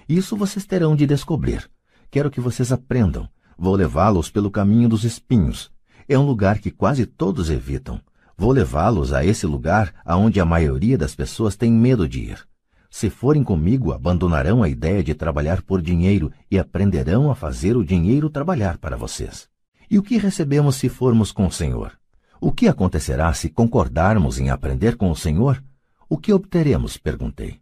Isso 0.08 0.34
vocês 0.34 0.64
terão 0.64 0.96
de 0.96 1.06
descobrir. 1.06 1.70
Quero 2.10 2.30
que 2.30 2.40
vocês 2.40 2.72
aprendam. 2.72 3.28
Vou 3.58 3.76
levá-los 3.76 4.30
pelo 4.30 4.50
caminho 4.50 4.88
dos 4.88 5.04
espinhos. 5.04 5.70
É 6.08 6.18
um 6.18 6.24
lugar 6.24 6.58
que 6.58 6.70
quase 6.70 7.04
todos 7.04 7.50
evitam. 7.50 8.00
Vou 8.34 8.50
levá-los 8.50 9.12
a 9.12 9.22
esse 9.26 9.44
lugar 9.44 9.92
aonde 10.06 10.40
a 10.40 10.44
maioria 10.46 10.96
das 10.96 11.14
pessoas 11.14 11.54
tem 11.54 11.70
medo 11.70 12.08
de 12.08 12.20
ir. 12.20 12.51
Se 12.92 13.08
forem 13.08 13.42
comigo, 13.42 13.90
abandonarão 13.90 14.62
a 14.62 14.68
ideia 14.68 15.02
de 15.02 15.14
trabalhar 15.14 15.62
por 15.62 15.80
dinheiro 15.80 16.30
e 16.50 16.58
aprenderão 16.58 17.30
a 17.30 17.34
fazer 17.34 17.74
o 17.74 17.82
dinheiro 17.82 18.28
trabalhar 18.28 18.76
para 18.76 18.98
vocês. 18.98 19.48
E 19.90 19.98
o 19.98 20.02
que 20.02 20.18
recebemos 20.18 20.76
se 20.76 20.90
formos 20.90 21.32
com 21.32 21.46
o 21.46 21.50
Senhor? 21.50 21.98
O 22.38 22.52
que 22.52 22.68
acontecerá 22.68 23.32
se 23.32 23.48
concordarmos 23.48 24.38
em 24.38 24.50
aprender 24.50 24.96
com 24.96 25.10
o 25.10 25.16
Senhor? 25.16 25.64
O 26.06 26.18
que 26.18 26.34
obteremos? 26.34 26.98
perguntei. 26.98 27.60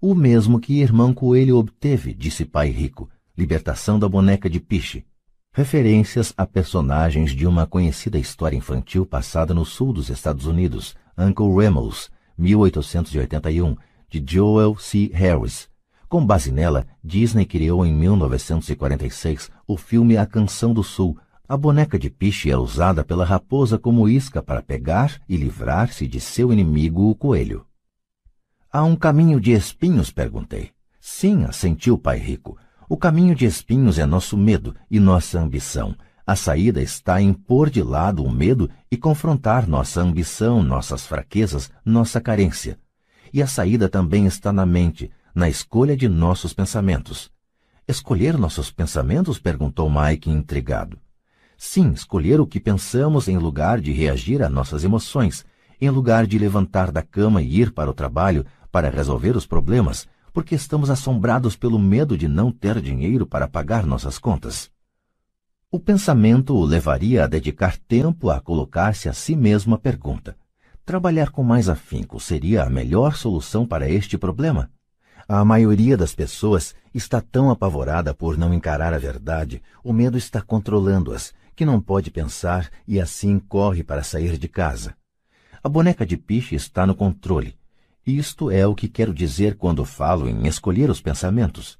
O 0.00 0.12
mesmo 0.12 0.58
que 0.58 0.80
irmão 0.80 1.14
Coelho 1.14 1.56
obteve, 1.56 2.12
disse 2.12 2.44
pai 2.44 2.68
rico, 2.68 3.08
libertação 3.38 3.96
da 3.96 4.08
boneca 4.08 4.50
de 4.50 4.58
piche. 4.58 5.06
Referências 5.52 6.34
a 6.36 6.44
personagens 6.44 7.30
de 7.30 7.46
uma 7.46 7.64
conhecida 7.64 8.18
história 8.18 8.56
infantil 8.56 9.06
passada 9.06 9.54
no 9.54 9.64
sul 9.64 9.92
dos 9.92 10.10
Estados 10.10 10.46
Unidos, 10.46 10.96
Uncle 11.16 11.54
Remus, 11.54 12.10
1881, 12.36 13.76
de 14.20 14.34
Joel 14.34 14.76
C. 14.76 15.10
Harris. 15.12 15.68
Com 16.08 16.24
base 16.24 16.52
nela, 16.52 16.86
Disney 17.02 17.44
criou 17.44 17.84
em 17.84 17.92
1946 17.92 19.50
o 19.66 19.76
filme 19.76 20.16
A 20.16 20.24
Canção 20.24 20.72
do 20.72 20.82
Sul. 20.82 21.18
A 21.48 21.56
boneca 21.56 21.98
de 21.98 22.08
piche 22.08 22.50
é 22.50 22.56
usada 22.56 23.04
pela 23.04 23.24
raposa 23.24 23.78
como 23.78 24.08
isca 24.08 24.42
para 24.42 24.62
pegar 24.62 25.20
e 25.28 25.36
livrar-se 25.36 26.06
de 26.06 26.20
seu 26.20 26.52
inimigo, 26.52 27.10
o 27.10 27.14
coelho. 27.14 27.66
Há 28.72 28.84
um 28.84 28.94
caminho 28.94 29.40
de 29.40 29.52
espinhos? 29.52 30.10
perguntei. 30.10 30.70
Sim, 31.00 31.44
assentiu 31.44 31.94
o 31.94 31.98
pai 31.98 32.18
rico. 32.18 32.56
O 32.88 32.96
caminho 32.96 33.34
de 33.34 33.44
espinhos 33.44 33.98
é 33.98 34.06
nosso 34.06 34.36
medo 34.36 34.74
e 34.90 35.00
nossa 35.00 35.40
ambição. 35.40 35.96
A 36.26 36.36
saída 36.36 36.80
está 36.80 37.20
em 37.20 37.32
pôr 37.32 37.68
de 37.68 37.82
lado 37.82 38.24
o 38.24 38.30
medo 38.30 38.70
e 38.90 38.96
confrontar 38.96 39.68
nossa 39.68 40.00
ambição, 40.00 40.62
nossas 40.62 41.04
fraquezas, 41.04 41.70
nossa 41.84 42.20
carência. 42.20 42.78
E 43.34 43.42
a 43.42 43.48
saída 43.48 43.88
também 43.88 44.26
está 44.26 44.52
na 44.52 44.64
mente, 44.64 45.10
na 45.34 45.48
escolha 45.48 45.96
de 45.96 46.08
nossos 46.08 46.52
pensamentos. 46.52 47.32
Escolher 47.88 48.38
nossos 48.38 48.70
pensamentos? 48.70 49.40
perguntou 49.40 49.90
Mike 49.90 50.30
intrigado. 50.30 51.00
Sim, 51.58 51.90
escolher 51.90 52.40
o 52.40 52.46
que 52.46 52.60
pensamos 52.60 53.26
em 53.26 53.36
lugar 53.36 53.80
de 53.80 53.90
reagir 53.90 54.40
a 54.40 54.48
nossas 54.48 54.84
emoções, 54.84 55.44
em 55.80 55.90
lugar 55.90 56.28
de 56.28 56.38
levantar 56.38 56.92
da 56.92 57.02
cama 57.02 57.42
e 57.42 57.60
ir 57.60 57.72
para 57.72 57.90
o 57.90 57.92
trabalho 57.92 58.46
para 58.70 58.88
resolver 58.88 59.36
os 59.36 59.48
problemas, 59.48 60.06
porque 60.32 60.54
estamos 60.54 60.88
assombrados 60.88 61.56
pelo 61.56 61.76
medo 61.76 62.16
de 62.16 62.28
não 62.28 62.52
ter 62.52 62.80
dinheiro 62.80 63.26
para 63.26 63.48
pagar 63.48 63.84
nossas 63.84 64.16
contas. 64.16 64.70
O 65.72 65.80
pensamento 65.80 66.54
o 66.54 66.64
levaria 66.64 67.24
a 67.24 67.26
dedicar 67.26 67.76
tempo 67.78 68.30
a 68.30 68.38
colocar-se 68.38 69.08
a 69.08 69.12
si 69.12 69.34
mesmo 69.34 69.74
a 69.74 69.78
pergunta: 69.78 70.36
Trabalhar 70.84 71.30
com 71.30 71.42
mais 71.42 71.70
afinco 71.70 72.20
seria 72.20 72.62
a 72.62 72.68
melhor 72.68 73.16
solução 73.16 73.66
para 73.66 73.88
este 73.88 74.18
problema? 74.18 74.70
A 75.26 75.42
maioria 75.42 75.96
das 75.96 76.14
pessoas 76.14 76.74
está 76.92 77.22
tão 77.22 77.50
apavorada 77.50 78.12
por 78.12 78.36
não 78.36 78.52
encarar 78.52 78.92
a 78.92 78.98
verdade, 78.98 79.62
o 79.82 79.94
medo 79.94 80.18
está 80.18 80.42
controlando-as, 80.42 81.32
que 81.56 81.64
não 81.64 81.80
pode 81.80 82.10
pensar 82.10 82.68
e 82.86 83.00
assim 83.00 83.38
corre 83.38 83.82
para 83.82 84.02
sair 84.02 84.36
de 84.36 84.46
casa. 84.46 84.94
A 85.62 85.70
boneca 85.70 86.04
de 86.04 86.18
piche 86.18 86.54
está 86.54 86.86
no 86.86 86.94
controle. 86.94 87.56
Isto 88.06 88.50
é 88.50 88.66
o 88.66 88.74
que 88.74 88.86
quero 88.86 89.14
dizer 89.14 89.56
quando 89.56 89.86
falo 89.86 90.28
em 90.28 90.46
escolher 90.46 90.90
os 90.90 91.00
pensamentos. 91.00 91.78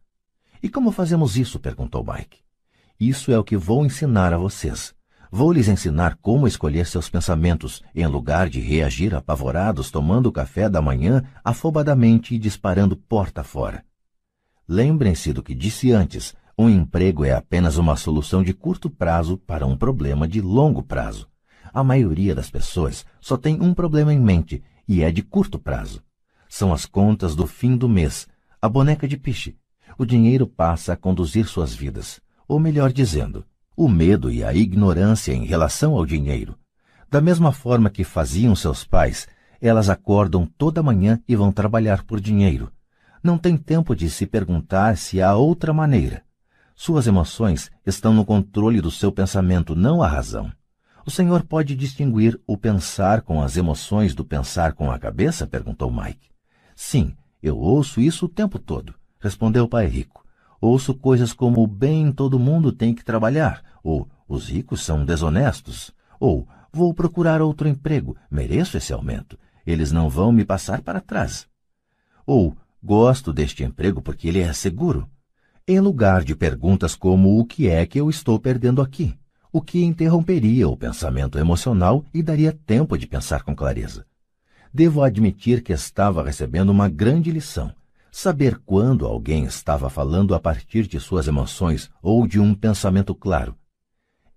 E 0.62 0.70
como 0.70 0.90
fazemos 0.90 1.36
isso? 1.36 1.60
perguntou 1.60 2.02
Mike. 2.02 2.39
Isso 2.98 3.31
é 3.31 3.39
o 3.39 3.44
que 3.44 3.59
vou 3.59 3.85
ensinar 3.85 4.32
a 4.32 4.39
vocês. 4.39 4.94
Vou 5.36 5.51
lhes 5.51 5.66
ensinar 5.66 6.16
como 6.23 6.47
escolher 6.47 6.86
seus 6.86 7.11
pensamentos, 7.11 7.82
em 7.93 8.06
lugar 8.06 8.48
de 8.48 8.61
reagir 8.61 9.16
apavorados 9.16 9.90
tomando 9.90 10.31
café 10.31 10.69
da 10.69 10.81
manhã 10.81 11.24
afobadamente 11.43 12.36
e 12.36 12.39
disparando 12.39 12.97
porta 12.97 13.43
fora. 13.43 13.85
Lembrem-se 14.69 15.32
do 15.32 15.43
que 15.43 15.52
disse 15.52 15.90
antes: 15.90 16.36
um 16.56 16.70
emprego 16.70 17.24
é 17.24 17.32
apenas 17.32 17.78
uma 17.78 17.97
solução 17.97 18.44
de 18.44 18.55
curto 18.55 18.89
prazo 18.89 19.36
para 19.36 19.66
um 19.66 19.77
problema 19.77 20.28
de 20.28 20.40
longo 20.40 20.85
prazo. 20.85 21.28
A 21.73 21.82
maioria 21.82 22.32
das 22.32 22.48
pessoas 22.48 23.05
só 23.20 23.36
tem 23.36 23.61
um 23.61 23.74
problema 23.74 24.15
em 24.15 24.20
mente 24.20 24.62
e 24.86 25.02
é 25.02 25.11
de 25.11 25.20
curto 25.20 25.59
prazo. 25.59 26.01
São 26.48 26.73
as 26.73 26.86
contas 26.86 27.35
do 27.35 27.44
fim 27.44 27.77
do 27.77 27.89
mês, 27.89 28.28
a 28.62 28.69
boneca 28.69 29.09
de 29.09 29.16
piche. 29.16 29.56
O 29.98 30.06
dinheiro 30.06 30.47
passa 30.47 30.93
a 30.93 30.97
conduzir 30.97 31.48
suas 31.48 31.74
vidas, 31.74 32.20
ou 32.47 32.61
melhor 32.61 32.93
dizendo, 32.93 33.44
o 33.76 33.88
medo 33.88 34.30
e 34.30 34.44
a 34.44 34.55
ignorância 34.55 35.32
em 35.32 35.44
relação 35.44 35.94
ao 35.96 36.06
dinheiro. 36.06 36.56
Da 37.10 37.20
mesma 37.20 37.52
forma 37.52 37.90
que 37.90 38.05
faziam 38.05 38.55
seus 38.55 38.84
pais, 38.84 39.26
elas 39.60 39.88
acordam 39.88 40.46
toda 40.46 40.82
manhã 40.82 41.20
e 41.28 41.34
vão 41.34 41.51
trabalhar 41.51 42.05
por 42.05 42.20
dinheiro. 42.20 42.70
Não 43.22 43.38
tem 43.38 43.56
tempo 43.56 43.94
de 43.94 44.10
se 44.10 44.26
perguntar 44.26 44.96
se 44.96 45.20
há 45.22 45.34
outra 45.34 45.72
maneira. 45.72 46.22
Suas 46.76 47.06
emoções 47.06 47.70
estão 47.86 48.12
no 48.12 48.24
controle 48.24 48.80
do 48.80 48.90
seu 48.90 49.10
pensamento, 49.10 49.74
não 49.74 50.02
a 50.02 50.09
razão. 50.09 50.52
O 51.06 51.10
senhor 51.10 51.42
pode 51.44 51.76
distinguir 51.76 52.40
o 52.46 52.56
pensar 52.56 53.22
com 53.22 53.42
as 53.42 53.56
emoções 53.56 54.14
do 54.14 54.24
pensar 54.24 54.72
com 54.72 54.90
a 54.90 54.98
cabeça? 54.98 55.46
perguntou 55.46 55.90
Mike. 55.90 56.30
Sim, 56.74 57.14
eu 57.42 57.56
ouço 57.56 58.01
isso 58.01 58.26
o 58.26 58.28
tempo 58.28 58.59
todo, 58.59 58.94
respondeu 59.20 59.64
o 59.64 59.68
pai 59.68 59.86
rico. 59.86 60.23
Ouço 60.66 60.95
coisas 60.95 61.35
como 61.35 61.66
bem 61.66 62.11
todo 62.11 62.39
mundo 62.39 62.73
tem 62.73 62.95
que 62.95 63.05
trabalhar, 63.05 63.62
ou 63.82 64.09
os 64.27 64.49
ricos 64.49 64.82
são 64.82 65.05
desonestos, 65.05 65.93
ou 66.19 66.49
vou 66.73 66.95
procurar 66.95 67.43
outro 67.43 67.69
emprego, 67.69 68.16
mereço 68.31 68.78
esse 68.78 68.91
aumento, 68.91 69.39
eles 69.66 69.93
não 69.93 70.09
vão 70.09 70.32
me 70.32 70.43
passar 70.43 70.81
para 70.81 71.03
trás. 71.03 71.47
Ou 72.27 72.57
gosto 72.82 73.31
deste 73.31 73.62
emprego 73.62 74.01
porque 74.01 74.27
ele 74.27 74.41
é 74.41 74.55
seguro. 74.55 75.07
em 75.69 75.81
lugar 75.81 76.24
de 76.24 76.35
perguntas 76.35 76.95
como 76.95 77.39
o 77.39 77.45
que 77.45 77.69
é 77.69 77.85
que 77.85 78.01
eu 78.01 78.09
estou 78.09 78.41
perdendo 78.41 78.81
aqui, 78.81 79.15
o 79.53 79.61
que 79.61 79.85
interromperia 79.85 80.66
o 80.66 80.78
pensamento 80.78 81.39
emocional 81.39 82.03
e 82.12 82.23
daria 82.23 82.59
tempo 82.65 82.97
de 82.97 83.07
pensar 83.07 83.43
com 83.43 83.55
clareza. 83.55 84.07
Devo 84.73 85.03
admitir 85.03 85.62
que 85.62 85.74
estava 85.74 86.24
recebendo 86.24 86.70
uma 86.70 86.89
grande 86.89 87.31
lição. 87.31 87.70
Saber 88.16 88.61
quando 88.65 89.07
alguém 89.07 89.45
estava 89.45 89.91
falando 89.91 90.36
a 90.36 90.41
partir 90.41 90.86
de 90.86 91.01
suas 91.01 91.27
emoções 91.27 91.91
ou 92.01 92.28
de 92.28 92.39
um 92.39 92.55
pensamento 92.55 93.12
claro. 93.12 93.57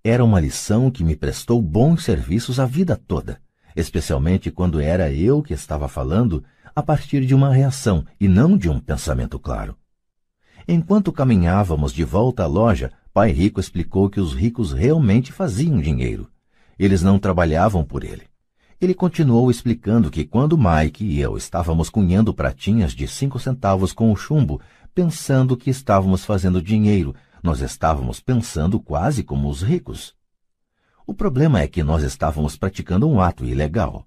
Era 0.02 0.24
uma 0.24 0.40
lição 0.40 0.90
que 0.90 1.04
me 1.04 1.14
prestou 1.14 1.62
bons 1.62 2.02
serviços 2.02 2.58
a 2.58 2.66
vida 2.66 2.96
toda, 2.96 3.40
especialmente 3.76 4.50
quando 4.50 4.80
era 4.80 5.12
eu 5.12 5.40
que 5.44 5.54
estava 5.54 5.86
falando 5.86 6.42
a 6.74 6.82
partir 6.82 7.24
de 7.24 7.36
uma 7.36 7.54
reação 7.54 8.04
e 8.20 8.26
não 8.26 8.58
de 8.58 8.68
um 8.68 8.80
pensamento 8.80 9.38
claro. 9.38 9.76
Enquanto 10.66 11.12
caminhávamos 11.12 11.92
de 11.92 12.02
volta 12.02 12.42
à 12.42 12.46
loja, 12.48 12.90
Pai 13.14 13.30
Rico 13.30 13.60
explicou 13.60 14.10
que 14.10 14.18
os 14.18 14.34
ricos 14.34 14.72
realmente 14.72 15.30
faziam 15.30 15.80
dinheiro. 15.80 16.28
Eles 16.76 17.00
não 17.00 17.16
trabalhavam 17.16 17.84
por 17.84 18.02
ele. 18.02 18.24
Ele 18.80 18.94
continuou 18.94 19.50
explicando 19.50 20.08
que 20.08 20.24
quando 20.24 20.56
Mike 20.56 21.04
e 21.04 21.18
eu 21.20 21.36
estávamos 21.36 21.90
cunhando 21.90 22.32
pratinhas 22.32 22.92
de 22.92 23.08
cinco 23.08 23.36
centavos 23.40 23.92
com 23.92 24.12
o 24.12 24.16
chumbo, 24.16 24.60
pensando 24.94 25.56
que 25.56 25.68
estávamos 25.68 26.24
fazendo 26.24 26.62
dinheiro, 26.62 27.12
nós 27.42 27.60
estávamos 27.60 28.20
pensando 28.20 28.78
quase 28.78 29.24
como 29.24 29.48
os 29.48 29.62
ricos. 29.62 30.14
O 31.04 31.12
problema 31.12 31.60
é 31.60 31.66
que 31.66 31.82
nós 31.82 32.04
estávamos 32.04 32.56
praticando 32.56 33.08
um 33.08 33.20
ato 33.20 33.44
ilegal. 33.44 34.06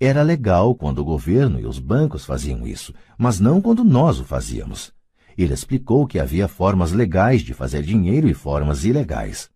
Era 0.00 0.22
legal 0.22 0.74
quando 0.74 0.98
o 0.98 1.04
governo 1.04 1.60
e 1.60 1.64
os 1.64 1.78
bancos 1.78 2.24
faziam 2.24 2.66
isso, 2.66 2.92
mas 3.16 3.38
não 3.38 3.60
quando 3.60 3.84
nós 3.84 4.18
o 4.18 4.24
fazíamos. 4.24 4.92
Ele 5.38 5.54
explicou 5.54 6.04
que 6.04 6.18
havia 6.18 6.48
formas 6.48 6.90
legais 6.90 7.42
de 7.42 7.54
fazer 7.54 7.82
dinheiro 7.84 8.28
e 8.28 8.34
formas 8.34 8.84
ilegais. 8.84 9.48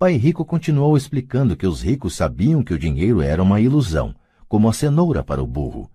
Pai 0.00 0.16
Rico 0.16 0.46
continuou 0.46 0.96
explicando 0.96 1.54
que 1.54 1.66
os 1.66 1.82
ricos 1.82 2.14
sabiam 2.14 2.62
que 2.62 2.72
o 2.72 2.78
dinheiro 2.78 3.20
era 3.20 3.42
uma 3.42 3.60
ilusão, 3.60 4.14
como 4.48 4.66
a 4.66 4.72
cenoura 4.72 5.22
para 5.22 5.42
o 5.42 5.46
burro. 5.46 5.90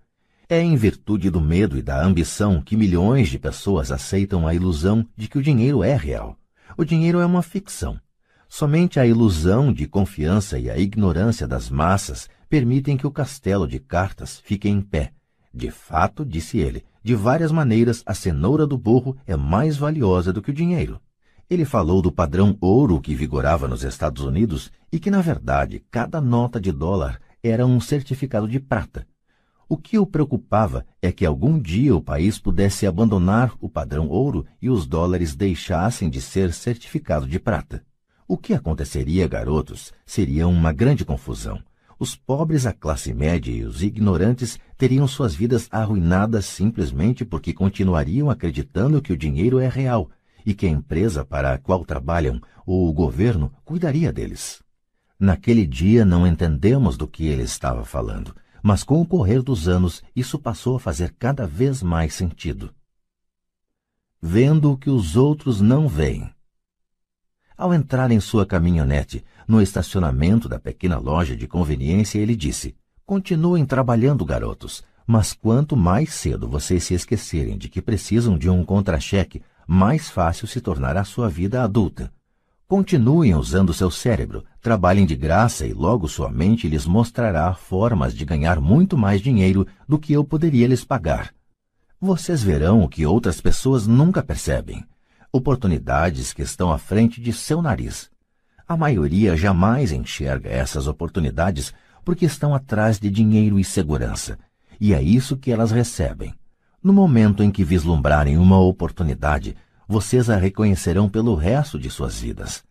É 0.48 0.62
em 0.62 0.76
virtude 0.76 1.28
do 1.28 1.40
medo 1.40 1.76
e 1.76 1.82
da 1.82 2.00
ambição 2.00 2.62
que 2.62 2.76
milhões 2.76 3.28
de 3.28 3.36
pessoas 3.36 3.90
aceitam 3.90 4.46
a 4.46 4.54
ilusão 4.54 5.04
de 5.16 5.26
que 5.26 5.36
o 5.36 5.42
dinheiro 5.42 5.82
é 5.82 5.96
real. 5.96 6.38
O 6.78 6.84
dinheiro 6.84 7.18
é 7.18 7.26
uma 7.26 7.42
ficção. 7.42 7.98
Somente 8.48 9.00
a 9.00 9.04
ilusão 9.04 9.72
de 9.72 9.88
confiança 9.88 10.56
e 10.56 10.70
a 10.70 10.78
ignorância 10.78 11.48
das 11.48 11.68
massas 11.68 12.28
permitem 12.48 12.96
que 12.96 13.08
o 13.08 13.10
castelo 13.10 13.66
de 13.66 13.80
cartas 13.80 14.38
fique 14.38 14.68
em 14.68 14.80
pé. 14.80 15.10
De 15.52 15.68
fato, 15.72 16.24
disse 16.24 16.58
ele, 16.58 16.84
de 17.02 17.16
várias 17.16 17.50
maneiras, 17.50 18.04
a 18.06 18.14
cenoura 18.14 18.68
do 18.68 18.78
burro 18.78 19.16
é 19.26 19.34
mais 19.34 19.76
valiosa 19.76 20.32
do 20.32 20.40
que 20.40 20.52
o 20.52 20.54
dinheiro. 20.54 21.00
Ele 21.48 21.64
falou 21.64 22.02
do 22.02 22.10
padrão 22.10 22.56
ouro 22.60 23.00
que 23.00 23.14
vigorava 23.14 23.68
nos 23.68 23.84
Estados 23.84 24.24
Unidos 24.24 24.72
e 24.90 24.98
que, 24.98 25.10
na 25.10 25.20
verdade, 25.20 25.84
cada 25.90 26.20
nota 26.20 26.60
de 26.60 26.72
dólar 26.72 27.20
era 27.40 27.64
um 27.64 27.80
certificado 27.80 28.48
de 28.48 28.58
prata. 28.58 29.06
O 29.68 29.76
que 29.76 29.96
o 29.98 30.06
preocupava 30.06 30.84
é 31.00 31.12
que 31.12 31.24
algum 31.24 31.58
dia 31.58 31.94
o 31.94 32.02
país 32.02 32.38
pudesse 32.38 32.86
abandonar 32.86 33.54
o 33.60 33.68
padrão 33.68 34.08
ouro 34.08 34.44
e 34.60 34.68
os 34.68 34.86
dólares 34.86 35.36
deixassem 35.36 36.10
de 36.10 36.20
ser 36.20 36.52
certificado 36.52 37.28
de 37.28 37.38
prata. 37.38 37.84
O 38.26 38.36
que 38.36 38.52
aconteceria, 38.52 39.28
garotos, 39.28 39.92
seria 40.04 40.48
uma 40.48 40.72
grande 40.72 41.04
confusão 41.04 41.62
os 41.98 42.14
pobres, 42.14 42.66
a 42.66 42.72
classe 42.74 43.14
média 43.14 43.50
e 43.50 43.64
os 43.64 43.82
ignorantes 43.82 44.58
teriam 44.76 45.08
suas 45.08 45.34
vidas 45.34 45.66
arruinadas 45.70 46.44
simplesmente 46.44 47.24
porque 47.24 47.54
continuariam 47.54 48.30
acreditando 48.30 49.00
que 49.00 49.12
o 49.12 49.16
dinheiro 49.16 49.58
é 49.58 49.68
real 49.68 50.10
e 50.46 50.54
que 50.54 50.64
a 50.64 50.70
empresa 50.70 51.24
para 51.24 51.52
a 51.52 51.58
qual 51.58 51.84
trabalham 51.84 52.40
ou 52.64 52.88
o 52.88 52.92
governo 52.92 53.52
cuidaria 53.64 54.12
deles. 54.12 54.62
Naquele 55.18 55.66
dia 55.66 56.04
não 56.04 56.24
entendemos 56.24 56.96
do 56.96 57.08
que 57.08 57.26
ele 57.26 57.42
estava 57.42 57.84
falando, 57.84 58.34
mas 58.62 58.84
com 58.84 59.00
o 59.00 59.06
correr 59.06 59.42
dos 59.42 59.66
anos 59.66 60.02
isso 60.14 60.38
passou 60.38 60.76
a 60.76 60.80
fazer 60.80 61.14
cada 61.18 61.46
vez 61.46 61.82
mais 61.82 62.14
sentido. 62.14 62.72
Vendo 64.22 64.72
o 64.72 64.78
que 64.78 64.88
os 64.88 65.16
outros 65.16 65.60
não 65.60 65.88
veem. 65.88 66.30
Ao 67.56 67.72
entrar 67.72 68.10
em 68.10 68.20
sua 68.20 68.44
caminhonete, 68.44 69.24
no 69.48 69.62
estacionamento 69.62 70.48
da 70.48 70.58
pequena 70.58 70.98
loja 70.98 71.34
de 71.34 71.48
conveniência, 71.48 72.18
ele 72.18 72.36
disse: 72.36 72.76
Continuem 73.06 73.64
trabalhando, 73.64 74.24
garotos, 74.24 74.84
mas 75.06 75.32
quanto 75.32 75.76
mais 75.76 76.12
cedo 76.12 76.48
vocês 76.48 76.84
se 76.84 76.92
esquecerem 76.92 77.56
de 77.56 77.68
que 77.68 77.80
precisam 77.80 78.36
de 78.36 78.50
um 78.50 78.64
contra-cheque, 78.64 79.42
mais 79.66 80.08
fácil 80.08 80.46
se 80.46 80.60
tornará 80.60 81.02
sua 81.04 81.28
vida 81.28 81.62
adulta. 81.62 82.12
Continuem 82.68 83.34
usando 83.34 83.74
seu 83.74 83.90
cérebro, 83.90 84.44
trabalhem 84.60 85.06
de 85.06 85.16
graça 85.16 85.66
e 85.66 85.72
logo 85.72 86.08
sua 86.08 86.30
mente 86.30 86.68
lhes 86.68 86.86
mostrará 86.86 87.54
formas 87.54 88.14
de 88.14 88.24
ganhar 88.24 88.60
muito 88.60 88.96
mais 88.96 89.20
dinheiro 89.20 89.66
do 89.88 89.98
que 89.98 90.12
eu 90.12 90.24
poderia 90.24 90.66
lhes 90.66 90.84
pagar. 90.84 91.32
Vocês 92.00 92.42
verão 92.42 92.82
o 92.82 92.88
que 92.88 93.06
outras 93.06 93.40
pessoas 93.40 93.86
nunca 93.86 94.22
percebem 94.22 94.84
oportunidades 95.36 96.32
que 96.32 96.42
estão 96.42 96.72
à 96.72 96.78
frente 96.78 97.20
de 97.20 97.32
seu 97.32 97.60
nariz. 97.60 98.10
A 98.66 98.76
maioria 98.76 99.36
jamais 99.36 99.92
enxerga 99.92 100.48
essas 100.48 100.86
oportunidades 100.86 101.72
porque 102.04 102.24
estão 102.24 102.54
atrás 102.54 102.98
de 102.98 103.10
dinheiro 103.10 103.58
e 103.58 103.64
segurança, 103.64 104.38
e 104.80 104.94
é 104.94 105.02
isso 105.02 105.36
que 105.36 105.50
elas 105.50 105.70
recebem. 105.70 106.34
No 106.82 106.92
momento 106.92 107.42
em 107.42 107.50
que 107.50 107.64
vislumbrarem 107.64 108.38
uma 108.38 108.58
oportunidade, 108.58 109.56
vocês 109.88 110.30
a 110.30 110.36
reconhecerão 110.36 111.08
pelo 111.08 111.34
resto 111.34 111.78
de 111.78 111.90
suas 111.90 112.20
vidas. 112.20 112.64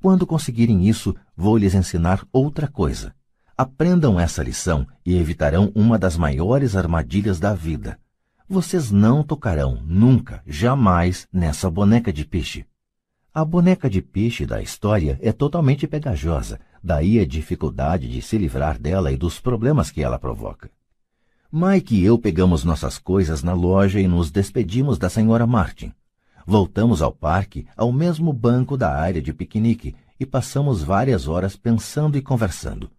Quando 0.00 0.26
conseguirem 0.26 0.88
isso, 0.88 1.14
vou 1.36 1.56
lhes 1.56 1.74
ensinar 1.74 2.26
outra 2.32 2.68
coisa. 2.68 3.14
Aprendam 3.56 4.20
essa 4.20 4.42
lição 4.42 4.86
e 5.04 5.16
evitarão 5.16 5.72
uma 5.74 5.98
das 5.98 6.16
maiores 6.16 6.76
armadilhas 6.76 7.40
da 7.40 7.54
vida 7.54 7.98
vocês 8.48 8.92
não 8.92 9.24
tocarão 9.24 9.82
nunca, 9.84 10.40
jamais, 10.46 11.26
nessa 11.32 11.68
boneca 11.68 12.12
de 12.12 12.24
peixe. 12.24 12.64
A 13.34 13.44
boneca 13.44 13.90
de 13.90 14.00
peixe 14.00 14.46
da 14.46 14.62
história 14.62 15.18
é 15.20 15.32
totalmente 15.32 15.86
pegajosa, 15.86 16.60
daí 16.82 17.18
a 17.18 17.26
dificuldade 17.26 18.08
de 18.08 18.22
se 18.22 18.38
livrar 18.38 18.78
dela 18.78 19.10
e 19.10 19.16
dos 19.16 19.40
problemas 19.40 19.90
que 19.90 20.00
ela 20.00 20.18
provoca. 20.18 20.70
Mike 21.52 21.94
e 21.94 22.04
eu 22.04 22.18
pegamos 22.18 22.64
nossas 22.64 22.98
coisas 22.98 23.42
na 23.42 23.52
loja 23.52 24.00
e 24.00 24.08
nos 24.08 24.30
despedimos 24.30 24.98
da 24.98 25.08
senhora 25.08 25.46
Martin. 25.46 25.92
Voltamos 26.46 27.02
ao 27.02 27.12
parque, 27.12 27.66
ao 27.76 27.92
mesmo 27.92 28.32
banco 28.32 28.76
da 28.76 28.94
área 28.94 29.22
de 29.22 29.32
piquenique, 29.32 29.94
e 30.18 30.24
passamos 30.24 30.82
várias 30.82 31.28
horas 31.28 31.56
pensando 31.56 32.16
e 32.16 32.22
conversando. 32.22 32.90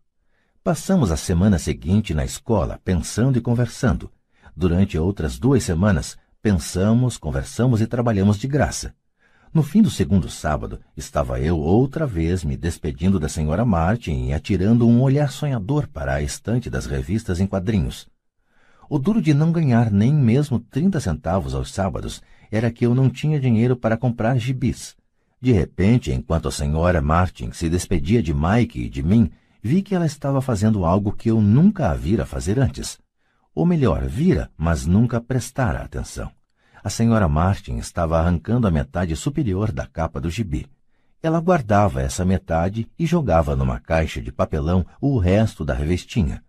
Passamos 0.64 1.12
a 1.12 1.18
semana 1.18 1.58
seguinte 1.58 2.14
na 2.14 2.26
escola, 2.26 2.80
pensando 2.84 3.38
e 3.38 3.42
conversando, 3.42 4.12
Durante 4.60 4.98
outras 4.98 5.38
duas 5.38 5.64
semanas, 5.64 6.18
pensamos, 6.42 7.16
conversamos 7.16 7.80
e 7.80 7.86
trabalhamos 7.86 8.40
de 8.40 8.48
graça. 8.48 8.92
No 9.54 9.62
fim 9.62 9.84
do 9.84 9.92
segundo 9.92 10.32
sábado, 10.32 10.80
estava 10.98 11.40
eu 11.40 11.60
outra 11.60 12.08
vez 12.08 12.44
me 12.44 12.58
despedindo 12.58 13.20
da 13.20 13.30
senhora 13.30 13.64
Martin 13.64 14.26
e 14.26 14.34
atirando 14.34 14.88
um 14.88 15.00
olhar 15.04 15.32
sonhador 15.32 15.88
para 15.88 16.16
a 16.16 16.24
estante 16.24 16.72
das 16.72 16.88
revistas 16.88 17.40
em 17.40 17.46
quadrinhos. 17.46 18.08
O 18.90 18.98
duro 18.98 19.22
de 19.22 19.34
não 19.34 19.52
ganhar 19.52 19.92
nem 19.92 20.14
mesmo 20.14 20.60
trinta 20.60 21.00
centavos 21.00 21.54
aos 21.54 21.74
sábados 21.74 22.22
era 22.50 22.72
que 22.72 22.86
eu 22.86 22.96
não 22.96 23.10
tinha 23.10 23.40
dinheiro 23.40 23.76
para 23.76 23.98
comprar 23.98 24.38
gibis. 24.38 24.96
De 25.42 25.52
repente, 25.52 26.12
enquanto 26.12 26.48
a 26.48 26.52
senhora 26.52 27.02
Martin 27.02 27.52
se 27.52 27.70
despedia 27.70 28.24
de 28.24 28.34
Mike 28.34 28.80
e 28.80 28.90
de 28.90 29.04
mim, 29.04 29.30
vi 29.62 29.82
que 29.82 29.94
ela 29.94 30.06
estava 30.06 30.42
fazendo 30.42 30.86
algo 30.86 31.12
que 31.12 31.30
eu 31.30 31.42
nunca 31.42 31.92
a 31.92 31.94
vira 31.94 32.26
fazer 32.26 32.60
antes. 32.60 32.98
Ou 33.54 33.66
melhor, 33.66 34.06
vira, 34.06 34.50
mas 34.58 34.86
nunca 34.86 35.20
prestara 35.20 35.82
atenção. 35.82 36.32
A 36.82 36.90
senhora 36.90 37.28
Martin 37.28 37.78
estava 37.78 38.18
arrancando 38.18 38.68
a 38.68 38.72
metade 38.72 39.16
superior 39.16 39.72
da 39.72 39.86
capa 39.86 40.22
do 40.22 40.30
gibi. 40.30 40.66
Ela 41.22 41.42
guardava 41.42 42.02
essa 42.02 42.24
metade 42.24 42.88
e 42.98 43.06
jogava 43.06 43.56
numa 43.56 43.80
caixa 43.80 44.22
de 44.22 44.32
papelão 44.32 44.86
o 45.02 45.18
resto 45.18 45.66
da 45.66 45.74
revestinha. 45.74 46.44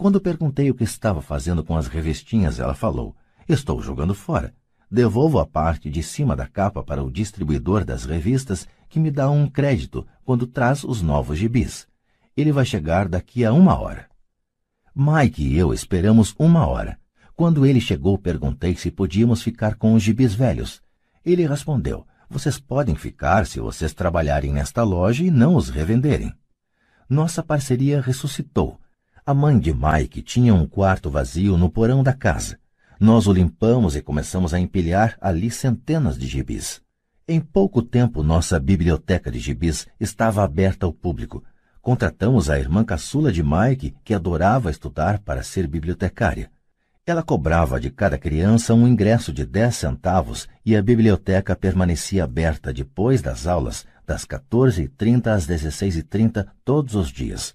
Quando 0.00 0.18
perguntei 0.18 0.70
o 0.70 0.74
que 0.74 0.82
estava 0.82 1.20
fazendo 1.20 1.62
com 1.62 1.76
as 1.76 1.86
revestinhas, 1.86 2.58
ela 2.58 2.72
falou: 2.72 3.14
Estou 3.46 3.82
jogando 3.82 4.14
fora. 4.14 4.54
Devolvo 4.90 5.38
a 5.38 5.44
parte 5.44 5.90
de 5.90 6.02
cima 6.02 6.34
da 6.34 6.46
capa 6.46 6.82
para 6.82 7.04
o 7.04 7.10
distribuidor 7.10 7.84
das 7.84 8.06
revistas, 8.06 8.66
que 8.88 8.98
me 8.98 9.10
dá 9.10 9.28
um 9.28 9.46
crédito 9.46 10.06
quando 10.24 10.46
traz 10.46 10.84
os 10.84 11.02
novos 11.02 11.36
gibis. 11.36 11.86
Ele 12.34 12.50
vai 12.50 12.64
chegar 12.64 13.10
daqui 13.10 13.44
a 13.44 13.52
uma 13.52 13.78
hora. 13.78 14.08
Mike 14.96 15.46
e 15.46 15.58
eu 15.58 15.70
esperamos 15.74 16.34
uma 16.38 16.66
hora. 16.66 16.98
Quando 17.36 17.66
ele 17.66 17.78
chegou, 17.78 18.16
perguntei 18.16 18.74
se 18.76 18.90
podíamos 18.90 19.42
ficar 19.42 19.74
com 19.74 19.92
os 19.92 20.02
gibis 20.02 20.32
velhos. 20.32 20.80
Ele 21.22 21.46
respondeu: 21.46 22.06
Vocês 22.30 22.58
podem 22.58 22.94
ficar 22.94 23.44
se 23.44 23.60
vocês 23.60 23.92
trabalharem 23.92 24.50
nesta 24.50 24.82
loja 24.82 25.22
e 25.22 25.30
não 25.30 25.56
os 25.56 25.68
revenderem. 25.68 26.32
Nossa 27.06 27.42
parceria 27.42 28.00
ressuscitou. 28.00 28.80
A 29.24 29.34
mãe 29.34 29.58
de 29.58 29.72
Mike 29.72 30.22
tinha 30.22 30.54
um 30.54 30.66
quarto 30.66 31.10
vazio 31.10 31.58
no 31.58 31.68
porão 31.68 32.02
da 32.02 32.12
casa. 32.12 32.58
Nós 32.98 33.26
o 33.26 33.32
limpamos 33.32 33.94
e 33.94 34.00
começamos 34.00 34.54
a 34.54 34.58
empilhar 34.58 35.18
ali 35.20 35.50
centenas 35.50 36.18
de 36.18 36.26
gibis. 36.26 36.80
Em 37.28 37.38
pouco 37.38 37.82
tempo, 37.82 38.22
nossa 38.22 38.58
biblioteca 38.58 39.30
de 39.30 39.38
gibis 39.38 39.86
estava 40.00 40.42
aberta 40.42 40.86
ao 40.86 40.92
público. 40.92 41.44
Contratamos 41.82 42.48
a 42.48 42.58
irmã 42.58 42.82
caçula 42.82 43.30
de 43.30 43.42
Mike, 43.42 43.94
que 44.02 44.14
adorava 44.14 44.70
estudar 44.70 45.18
para 45.18 45.42
ser 45.42 45.66
bibliotecária. 45.66 46.50
Ela 47.06 47.22
cobrava 47.22 47.78
de 47.78 47.90
cada 47.90 48.16
criança 48.18 48.72
um 48.74 48.88
ingresso 48.88 49.32
de 49.32 49.44
10 49.44 49.74
centavos 49.74 50.48
e 50.64 50.74
a 50.74 50.82
biblioteca 50.82 51.54
permanecia 51.54 52.24
aberta 52.24 52.72
depois 52.72 53.20
das 53.20 53.46
aulas, 53.46 53.86
das 54.06 54.24
14h30 54.24 55.26
às 55.26 55.46
16h30 55.46 56.46
todos 56.64 56.94
os 56.94 57.08
dias. 57.08 57.54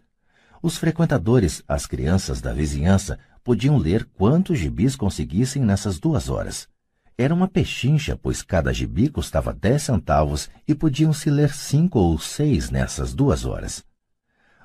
Os 0.66 0.78
frequentadores, 0.78 1.62
as 1.68 1.86
crianças 1.86 2.42
da 2.42 2.52
vizinhança, 2.52 3.20
podiam 3.44 3.78
ler 3.78 4.04
quantos 4.04 4.58
gibis 4.58 4.96
conseguissem 4.96 5.62
nessas 5.62 6.00
duas 6.00 6.28
horas. 6.28 6.68
Era 7.16 7.36
uma 7.36 7.48
pechincha, 7.48 8.18
pois 8.20 8.42
cada 8.42 8.74
gibi 8.74 9.08
custava 9.08 9.54
10 9.54 9.84
centavos 9.84 10.50
e 10.68 10.74
podiam-se 10.74 11.30
ler 11.30 11.54
cinco 11.54 12.00
ou 12.00 12.18
seis 12.18 12.72
nessas 12.72 13.14
duas 13.14 13.46
horas. 13.46 13.86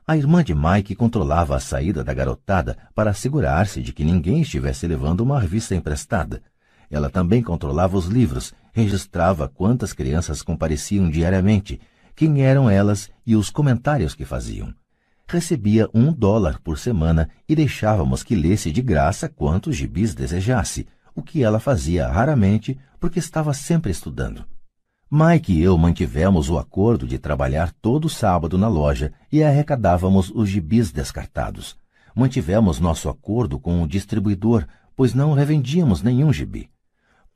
A 0.06 0.16
irmã 0.16 0.43
de 0.43 0.55
Mike 0.55 0.94
controlava 0.94 1.55
a 1.55 1.60
saída 1.60 2.02
da 2.02 2.14
garotada 2.14 2.78
para 2.94 3.10
assegurar-se 3.10 3.82
de 3.82 3.93
que 3.93 4.02
ninguém 4.02 4.40
estivesse 4.40 4.86
levando 4.86 5.20
uma 5.20 5.39
revista 5.39 5.74
emprestada. 5.74 6.43
Ela 6.90 7.10
também 7.10 7.43
controlava 7.43 7.98
os 7.98 8.06
livros, 8.06 8.55
registrava 8.72 9.51
quantas 9.51 9.93
crianças 9.93 10.40
compareciam 10.40 11.10
diariamente, 11.10 11.78
quem 12.16 12.40
eram 12.40 12.70
elas 12.70 13.10
e 13.27 13.36
os 13.36 13.51
comentários 13.51 14.14
que 14.14 14.24
faziam. 14.24 14.74
Recebia 15.31 15.89
um 15.94 16.12
dólar 16.12 16.59
por 16.59 16.77
semana 16.77 17.31
e 17.48 17.55
deixávamos 17.55 18.24
que 18.24 18.35
lesse 18.35 18.73
de 18.73 18.82
graça 18.82 19.28
quantos 19.28 19.77
gibis 19.77 20.12
desejasse, 20.12 20.89
o 21.15 21.23
que 21.23 21.44
ela 21.44 21.61
fazia 21.61 22.09
raramente 22.09 22.77
porque 22.98 23.20
estava 23.20 23.55
sempre 23.55 23.93
estudando. 23.93 24.44
Mike 25.09 25.52
e 25.52 25.62
eu 25.62 25.78
mantivemos 25.78 26.51
o 26.51 26.59
acordo 26.59 27.07
de 27.07 27.16
trabalhar 27.16 27.73
todo 27.81 28.09
sábado 28.09 28.59
na 28.59 28.66
loja 28.66 29.12
e 29.31 29.40
arrecadávamos 29.40 30.32
os 30.35 30.48
gibis 30.48 30.90
descartados. 30.90 31.77
Mantivemos 32.12 32.81
nosso 32.81 33.09
acordo 33.09 33.61
com 33.61 33.85
o 33.85 33.86
distribuidor, 33.86 34.66
pois 34.97 35.15
não 35.15 35.32
revendíamos 35.32 36.02
nenhum 36.02 36.32
gibi. 36.32 36.69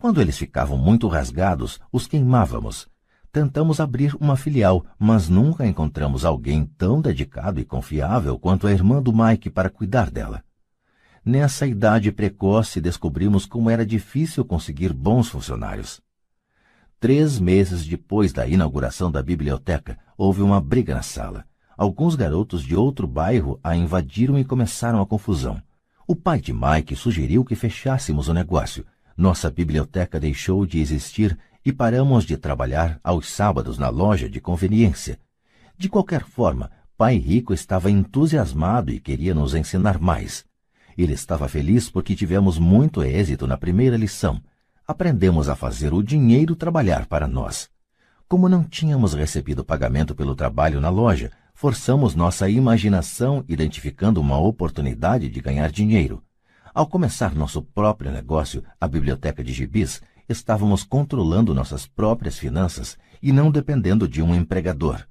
Quando 0.01 0.21
eles 0.21 0.37
ficavam 0.37 0.77
muito 0.77 1.07
rasgados, 1.07 1.79
os 1.93 2.09
queimávamos. 2.09 2.89
Tentamos 3.35 3.81
abrir 3.81 4.15
uma 4.21 4.37
filial, 4.37 4.87
mas 4.97 5.29
nunca 5.29 5.67
encontramos 5.67 6.25
alguém 6.25 6.65
tão 6.79 7.01
dedicado 7.01 7.59
e 7.59 7.65
confiável 7.65 8.39
quanto 8.39 8.65
a 8.65 8.71
irmã 8.71 9.03
do 9.03 9.13
Mike 9.13 9.51
para 9.51 9.69
cuidar 9.69 10.09
dela. 10.09 10.45
Nessa 11.25 11.67
idade 11.67 12.13
precoce 12.13 12.81
descobrimos 12.81 13.45
como 13.45 13.69
era 13.69 13.85
difícil 13.85 14.45
conseguir 14.45 14.93
bons 14.93 15.29
funcionários. 15.29 16.01
Três 17.01 17.41
meses 17.41 17.85
depois 17.85 18.33
da 18.33 18.47
inauguração 18.47 19.11
da 19.11 19.21
biblioteca, 19.21 19.99
houve 20.17 20.41
uma 20.41 20.61
briga 20.61 20.95
na 20.95 21.03
sala. 21.03 21.45
Alguns 21.77 22.15
garotos 22.15 22.63
de 22.63 22.77
outro 22.77 23.05
bairro 23.05 23.59
a 23.65 23.75
invadiram 23.75 24.39
e 24.39 24.45
começaram 24.45 25.03
a 25.03 25.07
confusão. 25.07 25.61
O 26.07 26.15
pai 26.15 26.41
de 26.41 26.53
Mike 26.53 26.95
sugeriu 26.95 27.45
que 27.45 27.57
fechássemos 27.57 28.29
o 28.29 28.33
negócio. 28.33 28.87
Nossa 29.17 29.51
biblioteca 29.51 30.21
deixou 30.21 30.65
de 30.65 30.79
existir 30.79 31.37
e 31.65 31.73
paramos 31.73 32.25
de 32.25 32.37
trabalhar 32.37 33.01
aos 33.03 33.31
sábados 33.31 33.79
na 33.79 33.89
loja 33.89 34.29
de 34.29 34.41
conveniência. 34.41 35.19
De 35.77 35.89
qualquer 35.89 36.25
forma, 36.25 36.71
Pai 36.97 37.17
Rico 37.17 37.53
estava 37.55 37.91
entusiasmado 37.91 38.93
e 38.93 39.01
queria 39.01 39.35
nos 39.35 39.55
ensinar 39.55 39.99
mais. 39.99 40.45
Ele 40.97 41.13
estava 41.13 41.49
feliz 41.49 41.89
porque 41.89 42.15
tivemos 42.15 42.59
muito 42.59 43.03
êxito 43.03 43.47
na 43.47 43.57
primeira 43.57 43.97
lição 43.97 44.41
aprendemos 44.87 45.49
a 45.49 45.57
fazer 45.57 45.95
o 45.95 46.03
dinheiro 46.03 46.55
trabalhar 46.55 47.07
para 47.07 47.27
nós. 47.27 47.71
Como 48.29 48.49
não 48.49 48.63
tínhamos 48.63 49.15
recebido 49.15 49.65
pagamento 49.65 50.15
pelo 50.15 50.35
trabalho 50.35 50.81
na 50.81 50.91
loja, 50.91 51.31
forçamos 51.55 52.15
nossa 52.15 52.51
imaginação 52.51 53.43
identificando 53.49 54.21
uma 54.21 54.39
oportunidade 54.39 55.29
de 55.29 55.41
ganhar 55.41 55.71
dinheiro. 55.71 56.23
Ao 56.75 56.87
começar 56.87 57.35
nosso 57.35 57.63
próprio 57.63 58.11
negócio, 58.11 58.63
a 58.79 58.87
biblioteca 58.87 59.43
de 59.43 59.53
gibis, 59.53 60.03
estávamos 60.29 60.83
controlando 60.83 61.55
nossas 61.55 61.87
próprias 61.87 62.39
finanças 62.39 62.97
e 63.23 63.33
não 63.33 63.51
dependendo 63.51 64.09
de 64.09 64.23
um 64.23 64.35
empregador. 64.35 65.07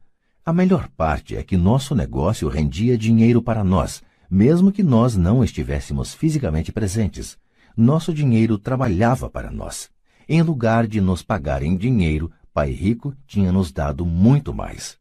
A 0.45 0.51
melhor 0.51 0.89
parte 0.95 1.35
é 1.35 1.43
que 1.43 1.55
nosso 1.55 1.95
negócio 1.95 2.47
rendia 2.47 2.97
dinheiro 2.97 3.41
para 3.41 3.63
nós, 3.63 4.03
mesmo 4.29 4.71
que 4.71 4.83
nós 4.83 5.15
não 5.15 5.43
estivéssemos 5.43 6.13
fisicamente 6.13 6.71
presentes 6.71 7.37
nosso 7.75 8.13
dinheiro 8.13 8.57
trabalhava 8.57 9.29
para 9.29 9.49
nós. 9.49 9.89
Em 10.27 10.41
lugar 10.41 10.87
de 10.87 11.01
nos 11.01 11.21
pagar 11.21 11.63
em 11.63 11.75
dinheiro, 11.75 12.31
Pai 12.53 12.71
Rico 12.71 13.15
tinha 13.25 13.51
nos 13.51 13.71
dado 13.71 14.05
muito 14.05 14.53
mais. 14.53 14.97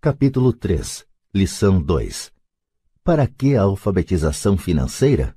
Capítulo 0.00 0.52
3 0.52 1.04
Lição 1.34 1.82
2 1.82 2.32
Para 3.04 3.26
que 3.26 3.56
a 3.56 3.62
alfabetização 3.62 4.56
financeira? 4.56 5.36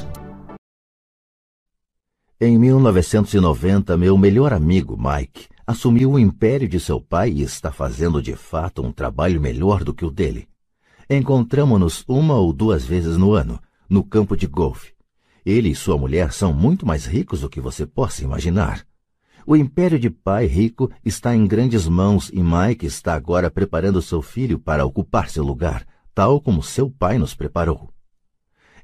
Em 2.43 2.57
1990, 2.57 3.95
meu 3.95 4.17
melhor 4.17 4.51
amigo, 4.51 4.97
Mike, 4.97 5.47
assumiu 5.67 6.13
o 6.13 6.19
império 6.19 6.67
de 6.67 6.79
seu 6.79 6.99
pai 6.99 7.29
e 7.29 7.43
está 7.43 7.71
fazendo 7.71 8.19
de 8.19 8.35
fato 8.35 8.81
um 8.81 8.91
trabalho 8.91 9.39
melhor 9.39 9.83
do 9.83 9.93
que 9.93 10.03
o 10.03 10.09
dele. 10.09 10.47
Encontramos-nos 11.07 12.03
uma 12.07 12.33
ou 12.33 12.51
duas 12.51 12.83
vezes 12.83 13.15
no 13.15 13.33
ano, 13.33 13.59
no 13.87 14.03
campo 14.03 14.35
de 14.35 14.47
golfe, 14.47 14.91
ele 15.45 15.69
e 15.69 15.75
sua 15.75 15.99
mulher 15.99 16.33
são 16.33 16.51
muito 16.51 16.83
mais 16.83 17.05
ricos 17.05 17.41
do 17.41 17.49
que 17.49 17.61
você 17.61 17.85
possa 17.85 18.23
imaginar. 18.23 18.83
O 19.45 19.55
império 19.55 19.99
de 19.99 20.09
pai 20.09 20.47
rico 20.47 20.89
está 21.05 21.35
em 21.35 21.45
grandes 21.45 21.87
mãos 21.87 22.31
e 22.33 22.41
Mike 22.41 22.87
está 22.87 23.13
agora 23.13 23.51
preparando 23.51 24.01
seu 24.01 24.19
filho 24.19 24.57
para 24.57 24.83
ocupar 24.83 25.29
seu 25.29 25.43
lugar, 25.43 25.85
tal 26.11 26.41
como 26.41 26.63
seu 26.63 26.89
pai 26.89 27.19
nos 27.19 27.35
preparou. 27.35 27.90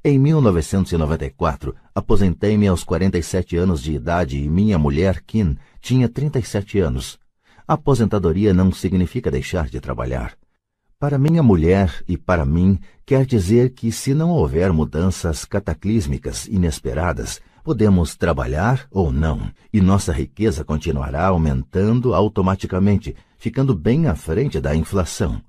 Em 0.04 0.20
1994, 0.20 1.76
aposentei-me 1.94 2.68
aos 2.68 2.84
47 2.84 3.58
anos 3.58 3.82
de 3.82 3.94
idade 3.94 4.38
e 4.38 4.48
minha 4.50 4.78
mulher, 4.78 5.22
Kim, 5.26 5.58
tinha 5.82 6.08
37 6.08 6.80
anos. 6.80 7.20
Aposentadoria 7.68 8.54
não 8.54 8.72
significa 8.72 9.32
deixar 9.32 9.68
de 9.68 9.80
trabalhar. 9.80 10.38
Para 11.00 11.18
minha 11.18 11.44
mulher 11.44 12.04
e 12.08 12.18
para 12.18 12.46
mim, 12.46 12.80
quer 13.06 13.26
dizer 13.26 13.72
que 13.72 13.92
se 13.92 14.14
não 14.14 14.30
houver 14.32 14.72
mudanças 14.72 15.46
cataclísmicas 15.46 16.48
inesperadas, 16.48 17.42
podemos 17.64 18.16
trabalhar 18.16 18.88
ou 18.90 19.12
não, 19.12 19.52
e 19.74 19.82
nossa 19.82 20.14
riqueza 20.14 20.64
continuará 20.64 21.28
aumentando 21.28 22.14
automaticamente, 22.14 23.16
ficando 23.38 23.76
bem 23.76 24.08
à 24.08 24.16
frente 24.16 24.60
da 24.60 24.76
inflação. 24.76 25.42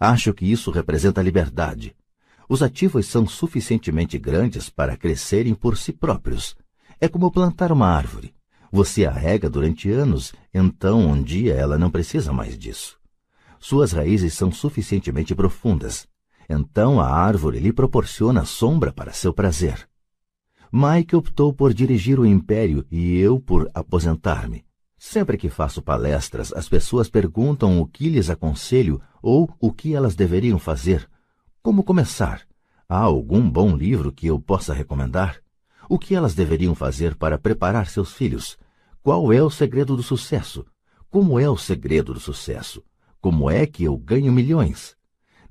Acho 0.00 0.32
que 0.32 0.50
isso 0.50 0.70
representa 0.70 1.20
liberdade. 1.20 1.94
Os 2.48 2.62
ativos 2.62 3.06
são 3.06 3.26
suficientemente 3.26 4.18
grandes 4.18 4.70
para 4.70 4.96
crescerem 4.96 5.54
por 5.54 5.76
si 5.76 5.92
próprios. 5.92 6.56
É 6.98 7.06
como 7.06 7.30
plantar 7.30 7.70
uma 7.70 7.86
árvore. 7.86 8.34
Você 8.72 9.04
a 9.04 9.10
rega 9.10 9.50
durante 9.50 9.90
anos, 9.90 10.32
então 10.52 11.00
um 11.00 11.22
dia 11.22 11.54
ela 11.54 11.76
não 11.76 11.90
precisa 11.90 12.32
mais 12.32 12.58
disso. 12.58 12.98
Suas 13.60 13.92
raízes 13.92 14.32
são 14.32 14.50
suficientemente 14.50 15.34
profundas. 15.34 16.08
Então 16.48 16.98
a 16.98 17.08
árvore 17.08 17.60
lhe 17.60 17.72
proporciona 17.72 18.46
sombra 18.46 18.92
para 18.92 19.12
seu 19.12 19.34
prazer. 19.34 19.86
Mike 20.72 21.16
optou 21.16 21.52
por 21.52 21.74
dirigir 21.74 22.18
o 22.18 22.26
império 22.26 22.86
e 22.90 23.18
eu 23.18 23.38
por 23.38 23.70
aposentar-me. 23.74 24.64
Sempre 24.98 25.36
que 25.36 25.48
faço 25.48 25.82
palestras, 25.82 26.52
as 26.52 26.68
pessoas 26.68 27.08
perguntam 27.08 27.80
o 27.80 27.86
que 27.86 28.08
lhes 28.08 28.30
aconselho 28.30 29.00
ou 29.22 29.54
o 29.60 29.72
que 29.72 29.94
elas 29.94 30.14
deveriam 30.14 30.58
fazer. 30.58 31.08
Como 31.62 31.82
começar? 31.82 32.46
Há 32.88 32.98
algum 32.98 33.50
bom 33.50 33.76
livro 33.76 34.12
que 34.12 34.28
eu 34.28 34.40
possa 34.40 34.72
recomendar? 34.72 35.42
O 35.88 35.98
que 35.98 36.14
elas 36.14 36.34
deveriam 36.34 36.74
fazer 36.74 37.16
para 37.16 37.36
preparar 37.36 37.88
seus 37.88 38.12
filhos? 38.12 38.56
Qual 39.02 39.32
é 39.32 39.42
o 39.42 39.50
segredo 39.50 39.96
do 39.96 40.02
sucesso? 40.02 40.64
Como 41.10 41.38
é 41.38 41.50
o 41.50 41.56
segredo 41.56 42.14
do 42.14 42.20
sucesso? 42.20 42.82
Como 43.20 43.50
é 43.50 43.66
que 43.66 43.84
eu 43.84 43.96
ganho 43.98 44.32
milhões? 44.32 44.96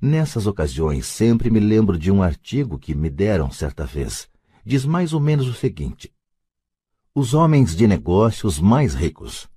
Nessas 0.00 0.46
ocasiões, 0.46 1.06
sempre 1.06 1.50
me 1.50 1.60
lembro 1.60 1.98
de 1.98 2.10
um 2.10 2.22
artigo 2.22 2.78
que 2.78 2.94
me 2.94 3.10
deram 3.10 3.50
certa 3.50 3.84
vez. 3.84 4.28
Diz 4.64 4.84
mais 4.86 5.12
ou 5.12 5.20
menos 5.20 5.46
o 5.46 5.52
seguinte: 5.54 6.10
Os 7.14 7.34
homens 7.34 7.76
de 7.76 7.86
negócios 7.86 8.58
mais 8.58 8.94
ricos. 8.94 9.48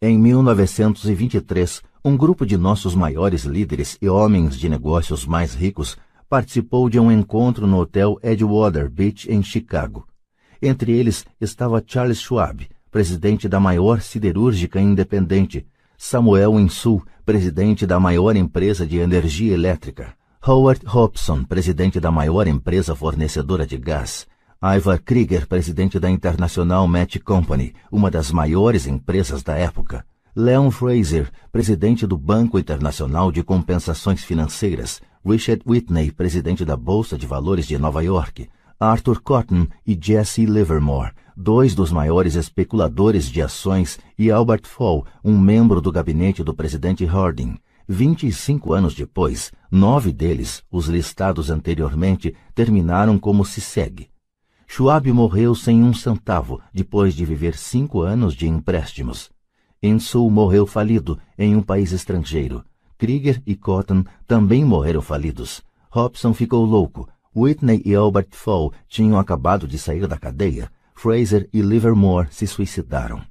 Em 0.00 0.16
1923, 0.18 1.82
um 2.02 2.16
grupo 2.16 2.46
de 2.46 2.56
nossos 2.56 2.94
maiores 2.94 3.44
líderes 3.44 3.98
e 4.00 4.08
homens 4.08 4.56
de 4.56 4.68
negócios 4.68 5.26
mais 5.26 5.54
ricos 5.54 5.98
participou 6.28 6.88
de 6.88 6.98
um 6.98 7.12
encontro 7.12 7.66
no 7.66 7.78
hotel 7.78 8.18
Edgewater 8.22 8.88
Beach, 8.88 9.30
em 9.30 9.42
Chicago. 9.42 10.06
Entre 10.62 10.92
eles 10.92 11.26
estava 11.40 11.82
Charles 11.86 12.18
Schwab, 12.18 12.66
presidente 12.90 13.48
da 13.48 13.60
maior 13.60 14.00
siderúrgica 14.00 14.80
independente, 14.80 15.66
Samuel 15.98 16.58
Insul, 16.58 17.04
presidente 17.26 17.86
da 17.86 18.00
maior 18.00 18.34
empresa 18.34 18.86
de 18.86 18.98
energia 18.98 19.52
elétrica, 19.52 20.14
Howard 20.46 20.80
Hobson, 20.86 21.44
presidente 21.44 22.00
da 22.00 22.10
maior 22.10 22.46
empresa 22.46 22.94
fornecedora 22.94 23.66
de 23.66 23.76
gás, 23.76 24.26
Ivar 24.62 24.98
Krieger, 25.02 25.46
presidente 25.46 25.98
da 25.98 26.10
International 26.10 26.86
Match 26.88 27.18
Company, 27.18 27.74
uma 27.92 28.10
das 28.10 28.30
maiores 28.30 28.86
empresas 28.86 29.42
da 29.42 29.56
época, 29.56 30.04
Leon 30.34 30.70
Fraser, 30.70 31.28
presidente 31.50 32.06
do 32.06 32.16
Banco 32.16 32.56
Internacional 32.56 33.32
de 33.32 33.42
Compensações 33.42 34.22
Financeiras, 34.22 35.00
Richard 35.26 35.60
Whitney, 35.66 36.12
presidente 36.12 36.64
da 36.64 36.76
Bolsa 36.76 37.18
de 37.18 37.26
Valores 37.26 37.66
de 37.66 37.76
Nova 37.76 38.00
York, 38.04 38.48
Arthur 38.78 39.20
Cotton 39.20 39.66
e 39.84 39.98
Jesse 40.00 40.46
Livermore, 40.46 41.10
dois 41.36 41.74
dos 41.74 41.90
maiores 41.90 42.36
especuladores 42.36 43.28
de 43.28 43.42
ações, 43.42 43.98
e 44.16 44.30
Albert 44.30 44.66
Fall, 44.66 45.04
um 45.24 45.36
membro 45.36 45.80
do 45.80 45.90
gabinete 45.90 46.44
do 46.44 46.54
presidente 46.54 47.04
Harding. 47.04 47.58
25 47.88 48.72
anos 48.72 48.94
depois, 48.94 49.50
nove 49.68 50.12
deles, 50.12 50.62
os 50.70 50.86
listados 50.86 51.50
anteriormente, 51.50 52.36
terminaram 52.54 53.18
como 53.18 53.44
se 53.44 53.60
segue. 53.60 54.08
Schwab 54.68 55.12
morreu 55.12 55.56
sem 55.56 55.82
um 55.82 55.92
centavo 55.92 56.60
depois 56.72 57.16
de 57.16 57.24
viver 57.24 57.56
cinco 57.56 58.02
anos 58.02 58.32
de 58.32 58.46
empréstimos. 58.46 59.28
Insul 59.82 60.30
morreu 60.30 60.66
falido 60.66 61.18
em 61.38 61.56
um 61.56 61.62
país 61.62 61.90
estrangeiro. 61.92 62.62
Krieger 62.98 63.42
e 63.46 63.56
Cotton 63.56 64.04
também 64.26 64.62
morreram 64.62 65.00
falidos. 65.00 65.62
Hobson 65.90 66.34
ficou 66.34 66.66
louco. 66.66 67.08
Whitney 67.34 67.80
e 67.84 67.94
Albert 67.94 68.28
Fall 68.32 68.74
tinham 68.86 69.18
acabado 69.18 69.66
de 69.66 69.78
sair 69.78 70.06
da 70.06 70.18
cadeia. 70.18 70.70
Fraser 70.94 71.48
e 71.50 71.62
Livermore 71.62 72.28
se 72.30 72.46
suicidaram. 72.46 73.22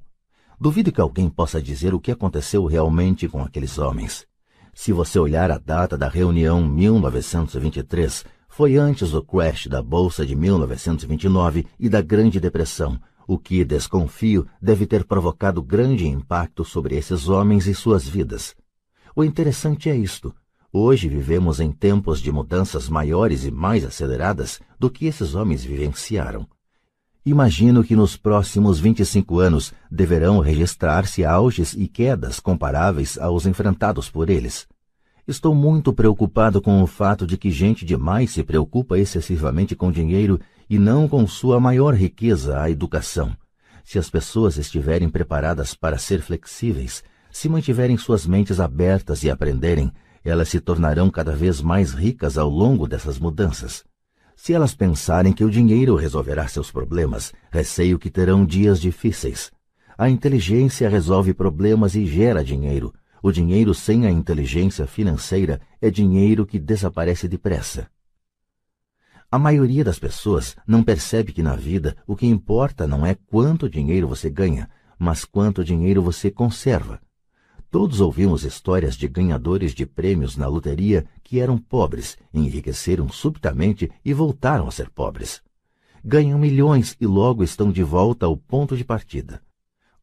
Duvido 0.60 0.90
que 0.90 1.00
alguém 1.00 1.30
possa 1.30 1.62
dizer 1.62 1.94
o 1.94 2.00
que 2.00 2.10
aconteceu 2.10 2.66
realmente 2.66 3.28
com 3.28 3.40
aqueles 3.40 3.78
homens. 3.78 4.26
Se 4.74 4.92
você 4.92 5.20
olhar 5.20 5.52
a 5.52 5.58
data 5.58 5.96
da 5.96 6.08
reunião 6.08 6.66
1923, 6.66 8.24
foi 8.48 8.76
antes 8.76 9.12
do 9.12 9.22
crash 9.22 9.68
da 9.68 9.80
Bolsa 9.80 10.26
de 10.26 10.34
1929 10.34 11.64
e 11.78 11.88
da 11.88 12.02
Grande 12.02 12.40
Depressão, 12.40 13.00
o 13.26 13.38
que, 13.38 13.64
desconfio, 13.64 14.46
deve 14.60 14.86
ter 14.86 15.04
provocado 15.04 15.62
grande 15.62 16.06
impacto 16.06 16.64
sobre 16.64 16.96
esses 16.96 17.28
homens 17.28 17.66
e 17.66 17.74
suas 17.74 18.08
vidas. 18.08 18.54
O 19.14 19.24
interessante 19.24 19.88
é 19.88 19.96
isto. 19.96 20.34
Hoje 20.72 21.08
vivemos 21.08 21.58
em 21.58 21.72
tempos 21.72 22.20
de 22.20 22.30
mudanças 22.30 22.88
maiores 22.88 23.44
e 23.44 23.50
mais 23.50 23.84
aceleradas 23.84 24.60
do 24.78 24.88
que 24.88 25.06
esses 25.06 25.34
homens 25.34 25.64
vivenciaram. 25.64 26.46
Imagino 27.26 27.84
que 27.84 27.94
nos 27.94 28.16
próximos 28.16 28.80
25 28.80 29.40
anos 29.40 29.74
deverão 29.90 30.38
registrar-se 30.38 31.24
auges 31.24 31.74
e 31.74 31.86
quedas 31.86 32.40
comparáveis 32.40 33.18
aos 33.18 33.46
enfrentados 33.46 34.08
por 34.08 34.30
eles. 34.30 34.66
Estou 35.28 35.54
muito 35.54 35.92
preocupado 35.92 36.62
com 36.62 36.82
o 36.82 36.86
fato 36.86 37.26
de 37.26 37.36
que 37.36 37.50
gente 37.50 37.84
demais 37.84 38.30
se 38.30 38.42
preocupa 38.42 38.98
excessivamente 38.98 39.76
com 39.76 39.92
dinheiro 39.92 40.40
e 40.70 40.78
não 40.78 41.08
com 41.08 41.26
sua 41.26 41.58
maior 41.58 41.94
riqueza, 41.94 42.62
a 42.62 42.70
educação. 42.70 43.36
Se 43.84 43.98
as 43.98 44.08
pessoas 44.08 44.56
estiverem 44.56 45.08
preparadas 45.08 45.74
para 45.74 45.98
ser 45.98 46.22
flexíveis, 46.22 47.02
se 47.28 47.48
mantiverem 47.48 47.96
suas 47.96 48.24
mentes 48.24 48.60
abertas 48.60 49.24
e 49.24 49.30
aprenderem, 49.30 49.90
elas 50.24 50.48
se 50.48 50.60
tornarão 50.60 51.10
cada 51.10 51.34
vez 51.34 51.60
mais 51.60 51.92
ricas 51.92 52.38
ao 52.38 52.48
longo 52.48 52.86
dessas 52.86 53.18
mudanças. 53.18 53.82
Se 54.36 54.52
elas 54.52 54.72
pensarem 54.72 55.32
que 55.32 55.44
o 55.44 55.50
dinheiro 55.50 55.96
resolverá 55.96 56.46
seus 56.46 56.70
problemas, 56.70 57.32
receio 57.50 57.98
que 57.98 58.08
terão 58.08 58.46
dias 58.46 58.80
difíceis. 58.80 59.50
A 59.98 60.08
inteligência 60.08 60.88
resolve 60.88 61.34
problemas 61.34 61.96
e 61.96 62.06
gera 62.06 62.44
dinheiro, 62.44 62.94
o 63.20 63.32
dinheiro 63.32 63.74
sem 63.74 64.06
a 64.06 64.10
inteligência 64.10 64.86
financeira 64.86 65.60
é 65.82 65.90
dinheiro 65.90 66.46
que 66.46 66.60
desaparece 66.60 67.26
depressa. 67.26 67.88
A 69.32 69.38
maioria 69.38 69.84
das 69.84 69.98
pessoas 69.98 70.56
não 70.66 70.82
percebe 70.82 71.32
que 71.32 71.42
na 71.42 71.54
vida 71.54 71.96
o 72.04 72.16
que 72.16 72.26
importa 72.26 72.86
não 72.86 73.06
é 73.06 73.14
quanto 73.14 73.70
dinheiro 73.70 74.08
você 74.08 74.28
ganha, 74.28 74.68
mas 74.98 75.24
quanto 75.24 75.62
dinheiro 75.62 76.02
você 76.02 76.30
conserva. 76.30 77.00
Todos 77.70 78.00
ouvimos 78.00 78.44
histórias 78.44 78.96
de 78.96 79.06
ganhadores 79.06 79.72
de 79.72 79.86
prêmios 79.86 80.36
na 80.36 80.48
loteria 80.48 81.06
que 81.22 81.38
eram 81.38 81.56
pobres, 81.56 82.18
enriqueceram 82.34 83.08
subitamente 83.08 83.88
e 84.04 84.12
voltaram 84.12 84.66
a 84.66 84.72
ser 84.72 84.90
pobres. 84.90 85.40
Ganham 86.04 86.36
milhões 86.36 86.96
e 87.00 87.06
logo 87.06 87.44
estão 87.44 87.70
de 87.70 87.84
volta 87.84 88.26
ao 88.26 88.36
ponto 88.36 88.76
de 88.76 88.84
partida 88.84 89.40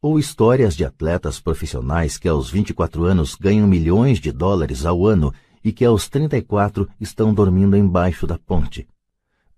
ou 0.00 0.18
histórias 0.18 0.76
de 0.76 0.84
atletas 0.84 1.40
profissionais 1.40 2.18
que 2.18 2.28
aos 2.28 2.50
24 2.50 3.04
anos 3.04 3.34
ganham 3.34 3.66
milhões 3.66 4.20
de 4.20 4.30
dólares 4.30 4.86
ao 4.86 5.04
ano 5.04 5.34
e 5.62 5.72
que 5.72 5.84
aos 5.84 6.08
34 6.08 6.88
estão 7.00 7.34
dormindo 7.34 7.76
embaixo 7.76 8.26
da 8.26 8.38
ponte. 8.38 8.86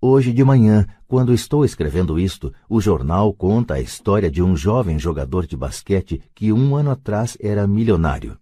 Hoje 0.02 0.32
de 0.32 0.42
manhã, 0.42 0.86
quando 1.06 1.30
estou 1.30 1.62
escrevendo 1.62 2.18
isto, 2.18 2.54
o 2.70 2.80
jornal 2.80 3.34
conta 3.34 3.74
a 3.74 3.80
história 3.82 4.30
de 4.30 4.42
um 4.42 4.56
jovem 4.56 4.98
jogador 4.98 5.46
de 5.46 5.54
basquete 5.54 6.22
que 6.34 6.50
um 6.50 6.74
ano 6.74 6.90
atrás 6.90 7.36
era 7.38 7.66
milionário. 7.66 8.38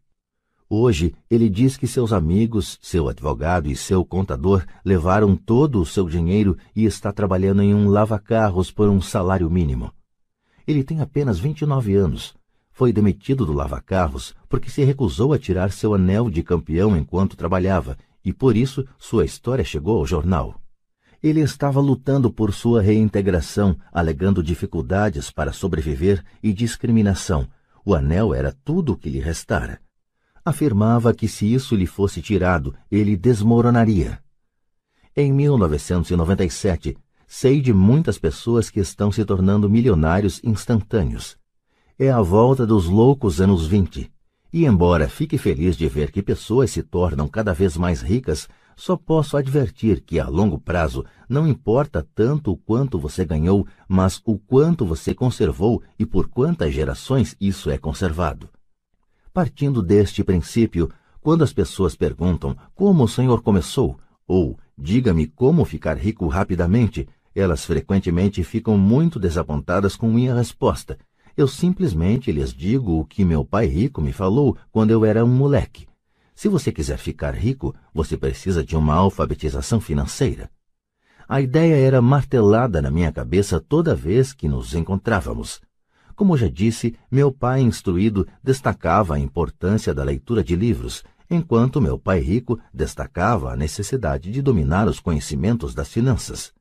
Hoje, 0.70 1.16
ele 1.28 1.48
diz 1.48 1.76
que 1.76 1.88
seus 1.88 2.12
amigos, 2.12 2.78
seu 2.80 3.08
advogado 3.08 3.68
e 3.68 3.74
seu 3.74 4.04
contador 4.04 4.64
levaram 4.84 5.34
todo 5.34 5.80
o 5.80 5.86
seu 5.86 6.08
dinheiro 6.08 6.56
e 6.76 6.84
está 6.84 7.10
trabalhando 7.10 7.60
em 7.60 7.74
um 7.74 7.88
lava-carros 7.88 8.70
por 8.70 8.88
um 8.88 9.00
salário 9.00 9.50
mínimo. 9.50 9.92
Ele 10.64 10.84
tem 10.84 11.00
apenas 11.00 11.40
29 11.40 11.92
anos. 11.96 12.36
Foi 12.70 12.92
demitido 12.92 13.44
do 13.44 13.52
lava-carros 13.52 14.32
porque 14.48 14.70
se 14.70 14.84
recusou 14.84 15.32
a 15.32 15.38
tirar 15.40 15.72
seu 15.72 15.92
anel 15.92 16.30
de 16.30 16.40
campeão 16.44 16.96
enquanto 16.96 17.36
trabalhava, 17.36 17.98
e 18.24 18.32
por 18.32 18.56
isso 18.56 18.86
sua 18.96 19.24
história 19.24 19.64
chegou 19.64 19.98
ao 19.98 20.06
jornal. 20.06 20.54
Ele 21.22 21.40
estava 21.40 21.80
lutando 21.80 22.30
por 22.30 22.52
sua 22.52 22.80
reintegração, 22.80 23.76
alegando 23.92 24.42
dificuldades 24.42 25.30
para 25.30 25.52
sobreviver 25.52 26.24
e 26.42 26.52
discriminação. 26.52 27.48
O 27.84 27.94
anel 27.94 28.34
era 28.34 28.56
tudo 28.64 28.92
o 28.92 28.96
que 28.96 29.08
lhe 29.08 29.18
restara. 29.18 29.80
Afirmava 30.44 31.12
que 31.12 31.26
se 31.26 31.52
isso 31.52 31.74
lhe 31.74 31.86
fosse 31.86 32.22
tirado, 32.22 32.74
ele 32.90 33.16
desmoronaria. 33.16 34.18
Em 35.16 35.32
1997, 35.32 36.96
Sei 37.30 37.60
de 37.60 37.74
muitas 37.74 38.18
pessoas 38.18 38.70
que 38.70 38.80
estão 38.80 39.12
se 39.12 39.22
tornando 39.22 39.68
milionários 39.68 40.40
instantâneos. 40.42 41.36
É 41.98 42.10
a 42.10 42.22
volta 42.22 42.66
dos 42.66 42.86
loucos 42.86 43.38
anos 43.38 43.66
20. 43.66 44.10
E 44.50 44.64
embora 44.64 45.10
fique 45.10 45.36
feliz 45.36 45.76
de 45.76 45.86
ver 45.88 46.10
que 46.10 46.22
pessoas 46.22 46.70
se 46.70 46.82
tornam 46.82 47.28
cada 47.28 47.52
vez 47.52 47.76
mais 47.76 48.00
ricas, 48.00 48.48
só 48.78 48.96
posso 48.96 49.36
advertir 49.36 50.02
que 50.02 50.20
a 50.20 50.28
longo 50.28 50.56
prazo 50.56 51.04
não 51.28 51.48
importa 51.48 52.06
tanto 52.14 52.52
o 52.52 52.56
quanto 52.56 52.96
você 52.96 53.24
ganhou, 53.24 53.66
mas 53.88 54.22
o 54.24 54.38
quanto 54.38 54.86
você 54.86 55.12
conservou 55.12 55.82
e 55.98 56.06
por 56.06 56.28
quantas 56.28 56.72
gerações 56.72 57.34
isso 57.40 57.70
é 57.70 57.76
conservado. 57.76 58.48
Partindo 59.34 59.82
deste 59.82 60.22
princípio, 60.22 60.88
quando 61.20 61.42
as 61.42 61.52
pessoas 61.52 61.96
perguntam 61.96 62.56
como 62.72 63.02
o 63.02 63.08
senhor 63.08 63.42
começou, 63.42 63.98
ou 64.28 64.56
diga-me 64.78 65.26
como 65.26 65.64
ficar 65.64 65.96
rico 65.96 66.28
rapidamente, 66.28 67.08
elas 67.34 67.64
frequentemente 67.64 68.44
ficam 68.44 68.78
muito 68.78 69.18
desapontadas 69.18 69.96
com 69.96 70.08
minha 70.08 70.36
resposta. 70.36 70.96
Eu 71.36 71.48
simplesmente 71.48 72.30
lhes 72.30 72.54
digo 72.54 73.00
o 73.00 73.04
que 73.04 73.24
meu 73.24 73.44
pai 73.44 73.66
rico 73.66 74.00
me 74.00 74.12
falou 74.12 74.56
quando 74.70 74.92
eu 74.92 75.04
era 75.04 75.24
um 75.24 75.34
moleque. 75.34 75.88
Se 76.38 76.46
você 76.46 76.70
quiser 76.70 76.98
ficar 76.98 77.34
rico, 77.34 77.74
você 77.92 78.16
precisa 78.16 78.62
de 78.62 78.76
uma 78.76 78.94
alfabetização 78.94 79.80
financeira. 79.80 80.48
A 81.28 81.40
ideia 81.40 81.74
era 81.74 82.00
martelada 82.00 82.80
na 82.80 82.92
minha 82.92 83.10
cabeça 83.10 83.58
toda 83.58 83.92
vez 83.92 84.32
que 84.32 84.46
nos 84.46 84.72
encontrávamos. 84.72 85.60
Como 86.14 86.36
já 86.36 86.48
disse, 86.48 86.94
meu 87.10 87.32
pai 87.32 87.62
instruído 87.62 88.24
destacava 88.40 89.16
a 89.16 89.18
importância 89.18 89.92
da 89.92 90.04
leitura 90.04 90.44
de 90.44 90.54
livros, 90.54 91.02
enquanto 91.28 91.80
meu 91.80 91.98
pai 91.98 92.20
rico 92.20 92.56
destacava 92.72 93.52
a 93.52 93.56
necessidade 93.56 94.30
de 94.30 94.40
dominar 94.40 94.86
os 94.86 95.00
conhecimentos 95.00 95.74
das 95.74 95.88
finanças. 95.88 96.52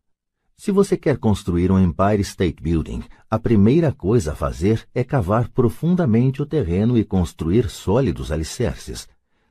Se 0.58 0.72
você 0.72 0.98
quer 0.98 1.20
construir 1.20 1.72
um 1.72 1.78
Empire 1.78 2.22
State 2.22 2.64
Building, 2.64 3.04
a 3.30 3.38
primeira 3.38 3.92
coisa 3.92 4.32
a 4.32 4.36
fazer 4.36 4.88
é 4.92 5.04
cavar 5.04 5.50
profundamente 5.50 6.42
o 6.42 6.48
terreno 6.48 6.98
e 6.98 7.04
construir 7.04 7.70
sólidos 7.70 8.32
alicerces. 8.32 9.08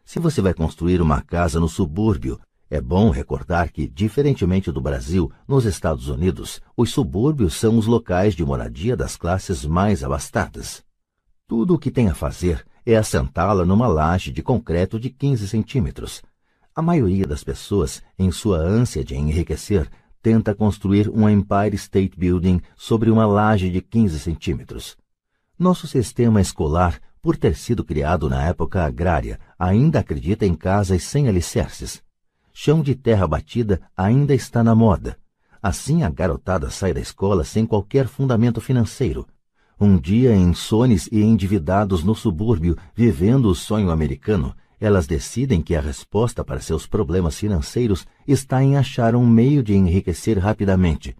Se 0.06 0.20
você 0.20 0.40
vai 0.40 0.54
construir 0.54 1.02
uma 1.02 1.20
casa 1.20 1.58
no 1.58 1.68
subúrbio, 1.68 2.40
É 2.68 2.80
bom 2.80 3.10
recordar 3.10 3.70
que, 3.70 3.88
diferentemente 3.88 4.72
do 4.72 4.80
Brasil, 4.80 5.30
nos 5.46 5.64
Estados 5.64 6.08
Unidos, 6.08 6.60
os 6.76 6.90
subúrbios 6.90 7.54
são 7.54 7.78
os 7.78 7.86
locais 7.86 8.34
de 8.34 8.44
moradia 8.44 8.96
das 8.96 9.16
classes 9.16 9.64
mais 9.64 10.02
abastadas. 10.02 10.82
Tudo 11.46 11.74
o 11.74 11.78
que 11.78 11.92
tem 11.92 12.08
a 12.08 12.14
fazer 12.14 12.66
é 12.84 12.96
assentá-la 12.96 13.64
numa 13.64 13.86
laje 13.86 14.32
de 14.32 14.42
concreto 14.42 14.98
de 14.98 15.10
15 15.10 15.46
centímetros. 15.46 16.22
A 16.74 16.82
maioria 16.82 17.24
das 17.24 17.44
pessoas, 17.44 18.02
em 18.18 18.32
sua 18.32 18.58
ânsia 18.58 19.04
de 19.04 19.14
enriquecer, 19.14 19.88
tenta 20.20 20.52
construir 20.52 21.08
um 21.08 21.28
Empire 21.28 21.76
State 21.76 22.18
Building 22.18 22.60
sobre 22.76 23.12
uma 23.12 23.26
laje 23.26 23.70
de 23.70 23.80
15 23.80 24.18
centímetros. 24.18 24.96
Nosso 25.58 25.86
sistema 25.86 26.40
escolar, 26.40 27.00
por 27.22 27.36
ter 27.36 27.56
sido 27.56 27.84
criado 27.84 28.28
na 28.28 28.42
época 28.44 28.84
agrária, 28.84 29.38
ainda 29.58 30.00
acredita 30.00 30.44
em 30.46 30.54
casas 30.54 31.02
sem 31.02 31.28
alicerces 31.28 32.04
chão 32.58 32.80
de 32.80 32.94
terra 32.94 33.26
batida 33.26 33.82
ainda 33.94 34.34
está 34.34 34.64
na 34.64 34.74
moda. 34.74 35.18
Assim 35.62 36.02
a 36.02 36.08
garotada 36.08 36.70
sai 36.70 36.94
da 36.94 37.00
escola 37.00 37.44
sem 37.44 37.66
qualquer 37.66 38.08
fundamento 38.08 38.62
financeiro. 38.62 39.26
Um 39.78 39.98
dia, 39.98 40.34
insones 40.34 41.06
e 41.12 41.20
endividados 41.20 42.02
no 42.02 42.14
subúrbio, 42.14 42.74
vivendo 42.94 43.50
o 43.50 43.54
sonho 43.54 43.90
americano, 43.90 44.56
elas 44.80 45.06
decidem 45.06 45.60
que 45.60 45.76
a 45.76 45.82
resposta 45.82 46.42
para 46.42 46.58
seus 46.58 46.86
problemas 46.86 47.38
financeiros 47.38 48.06
está 48.26 48.62
em 48.62 48.78
achar 48.78 49.14
um 49.14 49.26
meio 49.26 49.62
de 49.62 49.74
enriquecer 49.74 50.38
rapidamente. 50.38 51.14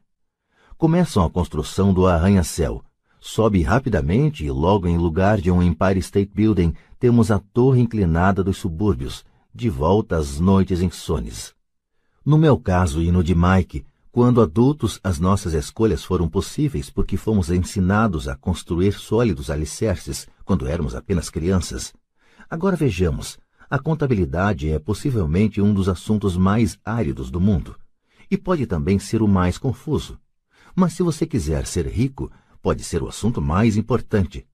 Começam 0.78 1.22
a 1.22 1.28
construção 1.28 1.92
do 1.92 2.06
arranha-céu. 2.06 2.82
Sobe 3.20 3.62
rapidamente 3.62 4.44
e 4.44 4.51
logo 4.51 4.86
em 4.86 4.97
lugar 4.97 5.40
de 5.40 5.51
um 5.51 5.62
Empire 5.62 5.98
State 5.98 6.30
Building 6.34 6.74
temos 6.98 7.30
a 7.30 7.38
torre 7.38 7.80
inclinada 7.80 8.43
dos 8.43 8.59
subúrbios, 8.59 9.24
de 9.55 9.68
volta 9.68 10.16
às 10.16 10.38
noites 10.38 10.80
insones. 10.80 11.55
No 12.24 12.38
meu 12.38 12.59
caso 12.59 13.02
e 13.02 13.10
no 13.10 13.22
de 13.22 13.34
Mike, 13.34 13.86
quando 14.12 14.40
adultos 14.40 14.98
as 15.05 15.18
nossas 15.18 15.52
escolhas 15.52 16.05
foram 16.05 16.28
possíveis 16.28 16.88
porque 16.88 17.16
fomos 17.16 17.51
ensinados 17.51 18.28
a 18.28 18.34
construir 18.36 18.93
sólidos 18.93 19.51
alicerces 19.51 20.26
quando 20.44 20.66
éramos 20.66 20.94
apenas 20.94 21.28
crianças. 21.28 21.93
Agora 22.48 22.76
vejamos, 22.76 23.38
a 23.68 23.78
contabilidade 23.78 24.70
é 24.70 24.78
possivelmente 24.78 25.60
um 25.60 25.74
dos 25.74 25.88
assuntos 25.88 26.36
mais 26.36 26.78
áridos 26.84 27.30
do 27.30 27.40
mundo 27.40 27.76
e 28.30 28.36
pode 28.36 28.66
também 28.66 28.98
ser 28.98 29.22
o 29.22 29.28
mais 29.28 29.59
confuso. 29.59 30.18
Mas 30.74 30.93
se 30.93 31.02
você 31.02 31.26
quiser 31.26 31.66
ser 31.66 31.86
rico, 31.86 32.30
pode 32.66 32.82
ser 32.82 33.01
o 33.01 33.06
assunto 33.06 33.40
mais 33.40 33.76
importante. 33.76 34.44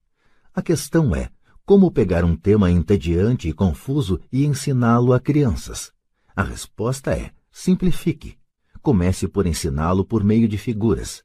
A 0.54 0.60
questão 0.60 1.16
é 1.16 1.30
como 1.64 1.90
pegar 1.90 2.26
um 2.26 2.36
tema 2.36 2.70
entediante 2.70 3.48
e 3.48 3.54
confuso 3.54 4.20
e 4.30 4.44
ensiná-lo 4.44 5.14
a 5.14 5.18
crianças? 5.18 5.90
A 6.36 6.42
resposta 6.42 7.12
é: 7.12 7.30
simplifique. 7.50 8.36
Comece 8.82 9.26
por 9.26 9.46
ensiná-lo 9.46 10.04
por 10.04 10.22
meio 10.22 10.46
de 10.46 10.58
figuras. 10.58 11.24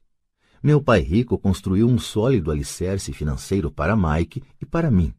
Meu 0.62 0.80
pai 0.80 1.00
rico 1.00 1.36
construiu 1.36 1.86
um 1.86 1.98
sólido 1.98 2.50
alicerce 2.50 3.12
financeiro 3.12 3.70
para 3.70 3.94
Mike 3.94 4.42
e 4.58 4.64
para 4.64 4.90
mim. 4.90 5.12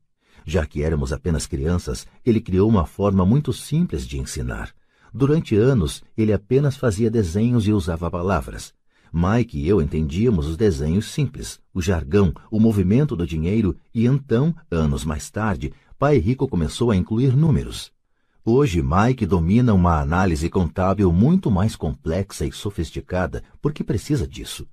Já 0.43 0.65
que 0.65 0.81
éramos 0.81 1.13
apenas 1.13 1.45
crianças, 1.45 2.07
ele 2.25 2.41
criou 2.41 2.67
uma 2.67 2.87
forma 2.87 3.23
muito 3.23 3.53
simples 3.53 4.07
de 4.07 4.17
ensinar. 4.17 4.73
Durante 5.13 5.55
anos, 5.55 6.03
ele 6.17 6.33
apenas 6.33 6.75
fazia 6.75 7.11
desenhos 7.11 7.67
e 7.67 7.71
usava 7.71 8.09
palavras. 8.09 8.73
Mike 9.11 9.57
e 9.57 9.67
eu 9.67 9.81
entendíamos 9.81 10.47
os 10.47 10.55
desenhos 10.55 11.05
simples, 11.07 11.59
o 11.73 11.81
jargão, 11.81 12.33
o 12.51 12.59
movimento 12.59 13.15
do 13.15 13.25
dinheiro 13.25 13.75
e 13.93 14.05
então, 14.05 14.55
anos 14.69 15.03
mais 15.03 15.29
tarde, 15.29 15.73
Pai 15.97 16.17
Rico 16.17 16.47
começou 16.47 16.91
a 16.91 16.95
incluir 16.95 17.35
números. 17.35 17.91
Hoje, 18.45 18.81
Mike 18.81 19.25
domina 19.25 19.73
uma 19.73 19.99
análise 19.99 20.49
contábil 20.49 21.11
muito 21.11 21.51
mais 21.51 21.75
complexa 21.75 22.45
e 22.45 22.51
sofisticada 22.51 23.43
porque 23.61 23.83
precisa 23.83 24.27
disso. 24.27 24.67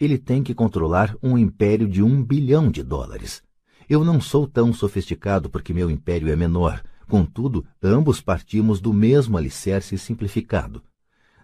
Ele 0.00 0.18
tem 0.18 0.42
que 0.42 0.54
controlar 0.54 1.16
um 1.22 1.36
império 1.36 1.88
de 1.88 2.02
um 2.02 2.22
bilhão 2.24 2.70
de 2.70 2.82
dólares. 2.82 3.42
Eu 3.88 4.04
não 4.04 4.20
sou 4.20 4.46
tão 4.46 4.72
sofisticado 4.72 5.50
porque 5.50 5.74
meu 5.74 5.90
império 5.90 6.28
é 6.28 6.36
menor. 6.36 6.82
Contudo, 7.08 7.64
ambos 7.82 8.20
partimos 8.20 8.80
do 8.80 8.92
mesmo 8.92 9.36
alicerce 9.36 9.98
simplificado. 9.98 10.82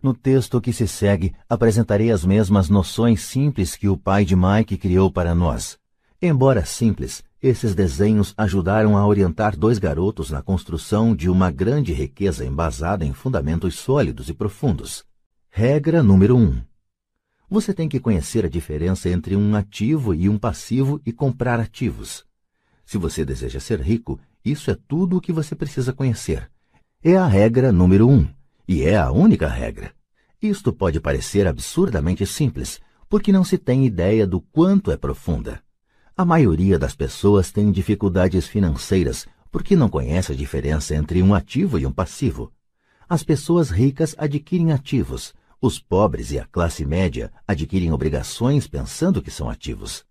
No 0.03 0.15
texto 0.15 0.63
que 0.63 0.73
se 0.73 0.89
segue, 0.89 1.35
apresentarei 1.47 2.11
as 2.11 2.25
mesmas 2.25 2.71
noções 2.71 3.21
simples 3.21 3.77
que 3.77 3.87
o 3.87 3.99
pai 3.99 4.25
de 4.25 4.35
Mike 4.35 4.79
criou 4.79 5.13
para 5.13 5.35
nós. 5.35 5.79
Embora 6.23 6.65
simples, 6.65 7.23
esses 7.43 7.75
desenhos 7.75 8.33
ajudaram 8.35 8.97
a 8.97 9.07
orientar 9.07 9.55
dois 9.55 9.79
garotos 9.79 10.31
na 10.31 10.41
construção 10.41 11.15
de 11.15 11.29
uma 11.29 11.51
grande 11.51 11.93
riqueza 11.93 12.47
embasada 12.47 13.05
em 13.05 13.13
fundamentos 13.13 13.75
sólidos 13.75 14.31
e 14.31 14.33
profundos. 14.33 15.05
Regra 15.51 16.03
número 16.03 16.35
1. 16.35 16.41
Um. 16.41 16.63
Você 17.51 17.75
tem 17.75 17.89
que 17.89 18.01
conhecer 18.01 18.47
a 18.47 18.49
diferença 18.49 19.11
entre 19.11 19.37
um 19.37 19.55
ativo 19.55 20.15
e 20.15 20.31
um 20.31 20.39
passivo 20.39 20.99
e 21.05 21.13
comprar 21.13 21.61
ativos. 21.61 22.25
Se 22.87 22.97
você 22.97 23.23
deseja 23.23 23.61
ser 23.61 23.81
rico, 23.81 24.19
isso 24.43 24.71
é 24.71 24.77
tudo 24.89 25.19
o 25.19 25.21
que 25.21 25.33
você 25.33 25.55
precisa 25.55 25.93
conhecer. 25.93 26.51
É 27.05 27.17
a 27.19 27.27
regra 27.27 27.71
número 27.71 28.09
1. 28.09 28.13
Um 28.13 28.40
e 28.71 28.85
é 28.85 28.97
a 28.97 29.11
única 29.11 29.49
regra. 29.49 29.93
Isto 30.41 30.73
pode 30.73 31.01
parecer 31.01 31.45
absurdamente 31.45 32.25
simples, 32.25 32.81
porque 33.09 33.33
não 33.33 33.43
se 33.43 33.59
tem 33.59 33.85
ideia 33.85 34.25
do 34.25 34.41
quanto 34.41 34.93
é 34.93 34.97
profunda. 34.97 35.61
A 36.17 36.25
maioria 36.25 36.79
das 36.79 36.95
pessoas 36.95 37.51
tem 37.51 37.73
dificuldades 37.73 38.47
financeiras 38.47 39.27
porque 39.51 39.75
não 39.75 39.89
conhece 39.89 40.31
a 40.31 40.37
diferença 40.37 40.95
entre 40.95 41.21
um 41.21 41.35
ativo 41.35 41.81
e 41.81 41.85
um 41.85 41.91
passivo. 41.91 42.53
As 43.09 43.25
pessoas 43.25 43.71
ricas 43.71 44.15
adquirem 44.17 44.71
ativos, 44.71 45.35
os 45.61 45.81
pobres 45.81 46.31
e 46.31 46.39
a 46.39 46.45
classe 46.45 46.87
média 46.87 47.33
adquirem 47.49 47.91
obrigações 47.91 48.69
pensando 48.69 49.21
que 49.21 49.33
são 49.33 49.51
ativos. 49.51 50.05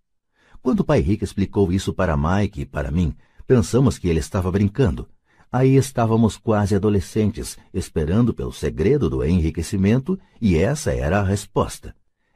Quando 0.62 0.82
o 0.82 0.84
pai 0.84 1.00
rico 1.00 1.24
explicou 1.24 1.72
isso 1.72 1.94
para 1.94 2.18
Mike 2.18 2.64
e 2.64 2.66
para 2.66 2.92
mim, 2.92 3.16
pensamos 3.48 3.98
que 3.98 4.10
ele 4.10 4.20
estava 4.20 4.52
brincando, 4.52 5.08
Aí 5.52 5.76
estávamos 5.76 6.38
quase 6.38 6.76
adolescentes, 6.76 7.58
esperando 7.74 8.34
pelo 8.34 8.54
segredo 8.54 9.10
do 9.10 9.24
enriquecimento, 9.24 10.20
e 10.40 10.56
essa 10.56 10.94
era 10.94 11.20
a 11.20 11.24
resposta. 11.24 11.96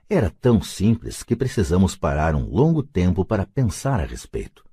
Era 0.10 0.32
tão 0.32 0.62
simples 0.62 1.22
que 1.22 1.36
precisamos 1.36 1.96
parar 1.96 2.36
um 2.36 2.50
longo 2.50 2.82
tempo 2.82 3.24
para 3.24 3.46
pensar 3.46 4.00
a 4.00 4.06
respeito. 4.06 4.64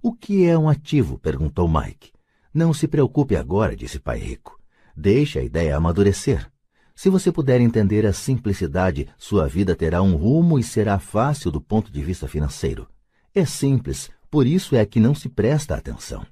O 0.00 0.12
que 0.12 0.44
é 0.46 0.56
um 0.56 0.68
ativo? 0.68 1.18
perguntou 1.18 1.68
Mike. 1.68 2.12
Não 2.52 2.72
se 2.72 2.86
preocupe 2.86 3.34
agora, 3.34 3.74
disse 3.74 3.98
Pai 3.98 4.18
Rico. 4.18 4.56
Deixe 4.96 5.40
a 5.40 5.42
ideia 5.42 5.76
amadurecer. 5.76 6.48
Se 6.94 7.10
você 7.10 7.32
puder 7.32 7.60
entender 7.60 8.06
a 8.06 8.12
simplicidade, 8.12 9.08
sua 9.18 9.48
vida 9.48 9.74
terá 9.74 10.00
um 10.00 10.14
rumo 10.14 10.60
e 10.60 10.62
será 10.62 11.00
fácil 11.00 11.50
do 11.50 11.60
ponto 11.60 11.90
de 11.90 12.02
vista 12.04 12.28
financeiro. 12.28 12.88
É 13.34 13.44
simples, 13.44 14.10
por 14.30 14.46
isso 14.46 14.76
é 14.76 14.86
que 14.86 15.00
não 15.00 15.12
se 15.12 15.28
presta 15.28 15.74
atenção. 15.74 16.24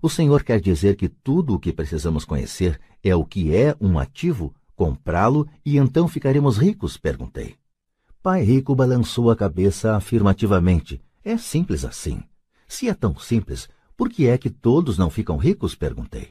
O 0.00 0.08
Senhor 0.08 0.42
quer 0.42 0.60
dizer 0.60 0.96
que 0.96 1.08
tudo 1.08 1.54
o 1.54 1.58
que 1.58 1.72
precisamos 1.72 2.24
conhecer 2.24 2.80
é 3.02 3.14
o 3.14 3.24
que 3.24 3.54
é 3.54 3.76
um 3.80 3.98
ativo, 3.98 4.54
comprá-lo 4.76 5.48
e 5.64 5.76
então 5.76 6.06
ficaremos 6.06 6.56
ricos? 6.56 6.96
perguntei. 6.96 7.56
Pai 8.22 8.42
Rico 8.42 8.74
balançou 8.74 9.30
a 9.30 9.36
cabeça 9.36 9.96
afirmativamente. 9.96 11.00
É 11.24 11.36
simples 11.36 11.84
assim. 11.84 12.22
Se 12.66 12.88
é 12.88 12.94
tão 12.94 13.18
simples, 13.18 13.68
por 13.96 14.08
que 14.08 14.26
é 14.26 14.36
que 14.36 14.50
todos 14.50 14.98
não 14.98 15.10
ficam 15.10 15.36
ricos? 15.36 15.74
perguntei. 15.74 16.28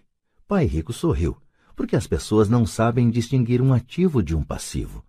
Pai 0.47 0.65
Rico 0.65 0.93
sorriu. 0.93 1.37
Porque 1.75 1.95
as 1.95 2.07
pessoas 2.07 2.49
não 2.49 2.65
sabem 2.65 3.09
distinguir 3.09 3.61
um 3.61 3.73
ativo 3.73 4.23
de 4.23 4.35
um 4.35 4.43
passivo. 4.43 5.03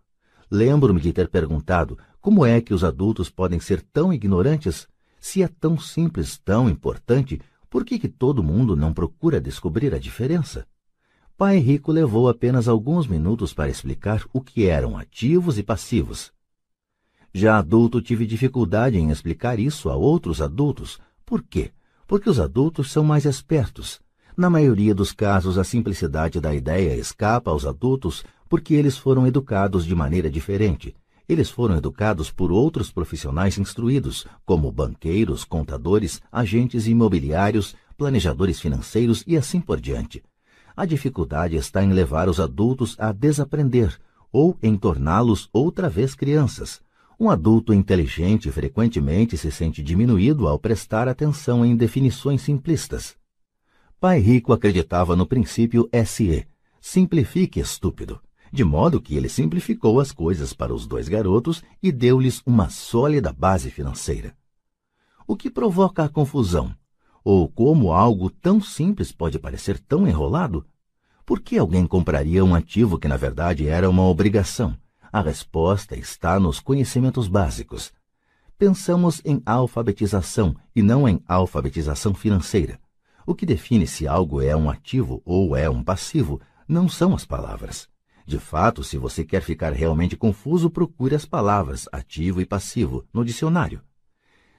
Lembro-me 0.51 1.01
de 1.01 1.13
ter 1.13 1.29
perguntado 1.29 1.99
como 2.21 2.45
é 2.45 2.61
que 2.61 2.75
os 2.75 2.85
adultos 2.85 3.31
podem 3.31 3.61
ser 3.61 3.81
tão 3.83 4.13
ignorantes? 4.13 4.89
Se 5.21 5.43
é 5.43 5.49
tão 5.49 5.79
simples, 5.79 6.39
tão 6.39 6.69
importante, 6.69 7.41
por 7.71 7.85
que, 7.85 7.99
que 7.99 8.09
todo 8.09 8.43
mundo 8.43 8.75
não 8.75 8.93
procura 8.93 9.41
descobrir 9.41 9.95
a 9.95 9.99
diferença? 9.99 10.67
Pai 11.37 11.59
Rico 11.59 11.93
levou 11.93 12.29
apenas 12.29 12.67
alguns 12.67 13.07
minutos 13.07 13.53
para 13.53 13.69
explicar 13.69 14.25
o 14.33 14.41
que 14.41 14.67
eram 14.67 14.97
ativos 14.97 15.59
e 15.59 15.63
passivos. 15.63 16.33
Já 17.33 17.59
adulto, 17.59 18.01
tive 18.01 18.27
dificuldade 18.27 18.99
em 18.99 19.11
explicar 19.11 19.59
isso 19.59 19.91
a 19.91 19.95
outros 19.95 20.41
adultos. 20.41 20.99
Por 21.25 21.43
quê? 21.43 21.71
Porque 22.07 22.29
os 22.29 22.41
adultos 22.41 22.91
são 22.91 23.05
mais 23.05 23.25
espertos. 23.25 24.01
Na 24.37 24.49
maioria 24.49 24.95
dos 24.95 25.13
casos, 25.13 25.59
a 25.59 25.65
simplicidade 25.65 26.41
da 26.41 26.55
ideia 26.55 26.97
escapa 26.97 27.51
aos 27.51 27.67
adultos 27.67 28.25
porque 28.49 28.75
eles 28.75 28.97
foram 28.97 29.27
educados 29.27 29.85
de 29.85 29.95
maneira 29.95 30.31
diferente 30.31 30.97
eles 31.29 31.51
foram 31.51 31.77
educados 31.77 32.31
por 32.31 32.51
outros 32.51 32.91
profissionais 32.91 33.59
instruídos, 33.59 34.27
como 34.47 34.73
banqueiros, 34.73 35.45
contadores, 35.45 36.23
agentes 36.33 36.87
imobiliários, 36.87 37.77
planejadores 37.97 38.61
financeiros 38.61 39.23
e 39.27 39.37
assim 39.37 39.61
por 39.61 39.81
diante. 39.81 40.23
A 40.75 40.87
dificuldade 40.87 41.57
está 41.57 41.83
em 41.83 41.93
levar 41.93 42.29
os 42.29 42.41
adultos 42.41 42.97
a 42.99 43.13
desaprender 43.13 43.99
ou 44.33 44.57
em 44.63 44.77
torná-los 44.77 45.49
outra 45.53 45.89
vez 45.89 46.15
crianças. 46.15 46.81
Um 47.21 47.29
adulto 47.29 47.75
inteligente 47.75 48.51
frequentemente 48.51 49.37
se 49.37 49.51
sente 49.51 49.83
diminuído 49.83 50.47
ao 50.47 50.59
prestar 50.59 51.09
atenção 51.09 51.67
em 51.67 51.77
definições 51.77 52.43
simplistas. 52.43 53.17
Pai 54.01 54.21
Rico 54.21 54.53
acreditava 54.53 55.17
no 55.17 55.27
princípio 55.27 55.89
SE, 56.07 56.47
Simplifique, 56.81 57.59
estúpido. 57.59 58.21
De 58.53 58.65
modo 58.65 59.01
que 59.01 59.17
ele 59.17 59.29
simplificou 59.29 60.01
as 60.01 60.13
coisas 60.13 60.53
para 60.53 60.75
os 60.75 60.87
dois 60.87 61.09
garotos 61.09 61.63
e 61.83 61.93
deu-lhes 61.93 62.43
uma 62.47 62.71
sólida 62.71 63.33
base 63.33 63.71
financeira. 63.71 64.35
O 65.27 65.37
que 65.37 65.51
provoca 65.51 66.05
a 66.05 66.09
confusão? 66.09 66.75
Ou 67.23 67.49
como 67.49 67.93
algo 67.93 68.31
tão 68.31 68.61
simples 68.61 69.13
pode 69.13 69.39
parecer 69.39 69.79
tão 69.79 70.09
enrolado? 70.09 70.65
Por 71.27 71.41
que 71.41 71.59
alguém 71.59 71.87
compraria 71.87 72.43
um 72.43 72.55
ativo 72.55 72.99
que 72.99 73.07
na 73.07 73.19
verdade 73.19 73.69
era 73.69 73.91
uma 73.91 74.03
obrigação? 74.05 74.75
A 75.13 75.21
resposta 75.21 75.95
está 75.95 76.41
nos 76.41 76.61
conhecimentos 76.61 77.29
básicos. 77.29 77.93
Pensamos 78.59 79.21
em 79.25 79.43
alfabetização 79.45 80.57
e 80.75 80.83
não 80.83 81.07
em 81.07 81.23
alfabetização 81.29 82.15
financeira. 82.15 82.81
O 83.27 83.35
que 83.35 83.45
define 83.45 83.87
se 83.87 84.09
algo 84.09 84.41
é 84.41 84.57
um 84.57 84.71
ativo 84.71 85.21
ou 85.25 85.55
é 85.55 85.69
um 85.69 85.85
passivo 85.85 86.41
não 86.67 86.89
são 86.89 87.15
as 87.15 87.27
palavras. 87.27 87.87
De 88.29 88.39
fato, 88.39 88.85
se 88.85 88.99
você 88.99 89.25
quer 89.25 89.41
ficar 89.41 89.73
realmente 89.73 90.15
confuso, 90.15 90.69
procure 90.69 91.15
as 91.15 91.25
palavras 91.25 91.89
ativo 91.91 92.43
e 92.43 92.45
passivo 92.45 93.03
no 93.11 93.25
dicionário. 93.25 93.81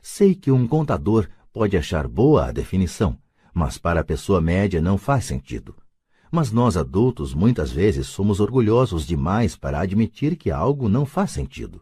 Sei 0.01 0.33
que 0.33 0.49
um 0.49 0.67
contador 0.67 1.29
pode 1.53 1.77
achar 1.77 2.07
boa 2.07 2.47
a 2.47 2.51
definição, 2.51 3.15
mas 3.53 3.77
para 3.77 3.99
a 3.99 4.03
pessoa 4.03 4.41
média 4.41 4.81
não 4.81 4.97
faz 4.97 5.25
sentido. 5.25 5.75
Mas 6.31 6.51
nós 6.51 6.75
adultos 6.75 7.35
muitas 7.35 7.71
vezes 7.71 8.07
somos 8.07 8.39
orgulhosos 8.39 9.05
demais 9.05 9.55
para 9.55 9.81
admitir 9.81 10.35
que 10.35 10.49
algo 10.49 10.89
não 10.89 11.05
faz 11.05 11.29
sentido. 11.29 11.79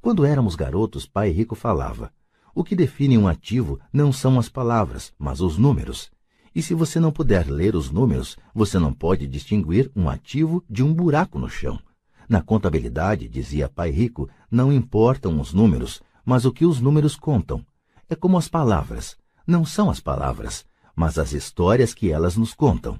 Quando 0.00 0.24
éramos 0.24 0.56
garotos, 0.56 1.06
pai 1.06 1.30
rico 1.30 1.54
falava: 1.54 2.12
o 2.52 2.64
que 2.64 2.74
define 2.74 3.16
um 3.16 3.28
ativo 3.28 3.78
não 3.92 4.12
são 4.12 4.40
as 4.40 4.48
palavras, 4.48 5.14
mas 5.16 5.40
os 5.40 5.56
números. 5.56 6.10
E 6.56 6.62
se 6.62 6.72
você 6.72 6.98
não 6.98 7.12
puder 7.12 7.50
ler 7.50 7.76
os 7.76 7.90
números, 7.90 8.34
você 8.54 8.78
não 8.78 8.90
pode 8.90 9.26
distinguir 9.26 9.90
um 9.94 10.08
ativo 10.08 10.64
de 10.70 10.82
um 10.82 10.90
buraco 10.90 11.38
no 11.38 11.50
chão. 11.50 11.78
Na 12.26 12.40
contabilidade, 12.40 13.28
dizia 13.28 13.68
pai 13.68 13.90
rico, 13.90 14.26
não 14.50 14.72
importam 14.72 15.38
os 15.38 15.52
números, 15.52 16.00
mas 16.24 16.46
o 16.46 16.52
que 16.52 16.64
os 16.64 16.80
números 16.80 17.14
contam. 17.14 17.62
É 18.08 18.14
como 18.14 18.38
as 18.38 18.48
palavras. 18.48 19.18
Não 19.46 19.66
são 19.66 19.90
as 19.90 20.00
palavras, 20.00 20.64
mas 20.94 21.18
as 21.18 21.34
histórias 21.34 21.92
que 21.92 22.10
elas 22.10 22.38
nos 22.38 22.54
contam. 22.54 22.98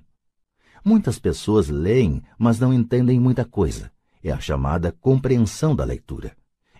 Muitas 0.84 1.18
pessoas 1.18 1.70
leem, 1.70 2.22
mas 2.38 2.60
não 2.60 2.74
entendem 2.74 3.18
muita 3.18 3.46
coisa. 3.46 3.90
É 4.22 4.30
a 4.30 4.38
chamada 4.38 4.92
compreensão 5.00 5.74
da 5.74 5.82
leitura. 5.82 6.36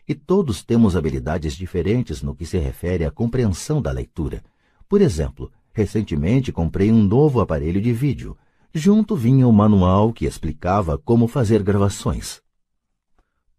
E 0.07 0.15
todos 0.15 0.63
temos 0.63 0.95
habilidades 0.95 1.55
diferentes 1.55 2.21
no 2.21 2.35
que 2.35 2.45
se 2.45 2.59
refere 2.59 3.07
à 3.07 3.11
compreensão 3.11 3.81
da 3.81 3.91
leitura. 3.91 4.45
Por 4.87 5.01
exemplo, 5.01 5.51
recentemente 5.77 6.51
comprei 6.51 6.91
um 6.91 7.03
novo 7.03 7.39
aparelho 7.39 7.83
de 7.83 7.93
vídeo. 7.93 8.35
Junto 8.73 9.15
vinha 9.15 9.47
o 9.47 9.51
um 9.51 9.53
manual 9.53 10.11
que 10.11 10.25
explicava 10.25 10.97
como 10.97 11.29
fazer 11.29 11.63
gravações. 11.63 12.41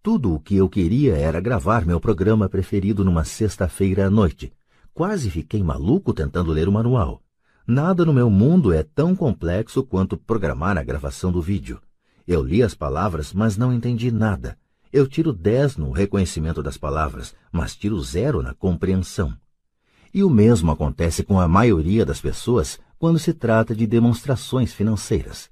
Tudo 0.02 0.34
o 0.34 0.39
que 0.39 0.56
eu 0.56 0.68
queria 0.68 1.15
era 1.15 1.39
gravar 1.39 1.85
meu 1.85 1.99
programa 1.99 2.49
preferido 2.49 3.06
numa 3.06 3.23
sexta-feira 3.23 4.07
à 4.07 4.10
noite. 4.10 4.52
Quase 4.95 5.30
fiquei 5.30 5.61
maluco 5.61 6.11
tentando 6.11 6.52
ler 6.52 6.68
o 6.68 6.72
manual. 6.72 7.22
Nada 7.68 8.03
no 8.03 8.14
meu 8.14 8.31
mundo 8.31 8.73
é 8.73 8.81
tão 8.81 9.15
complexo 9.15 9.84
quanto 9.84 10.18
programar 10.18 10.76
a 10.76 10.84
gravação 10.84 11.31
do 11.31 11.39
vídeo. 11.39 11.80
Eu 12.27 12.41
li 12.41 12.64
as 12.64 12.73
palavras, 12.73 13.31
mas 13.31 13.57
não 13.57 13.72
entendi 13.72 14.10
nada. 14.10 14.57
Eu 14.91 15.06
tiro 15.06 15.31
10 15.31 15.77
no 15.77 15.91
reconhecimento 15.91 16.64
das 16.64 16.80
palavras, 16.80 17.35
mas 17.52 17.76
tiro 17.76 17.99
zero 18.02 18.41
na 18.41 18.56
compreensão. 18.56 19.38
E 20.18 20.23
o 20.23 20.31
mesmo 20.31 20.72
acontece 20.72 21.23
com 21.23 21.39
a 21.39 21.48
maioria 21.48 22.03
das 22.03 22.19
pessoas 22.19 22.80
quando 22.98 23.19
se 23.19 23.35
trata 23.35 23.76
de 23.76 23.85
demonstrações 23.85 24.73
financeiras. 24.73 25.48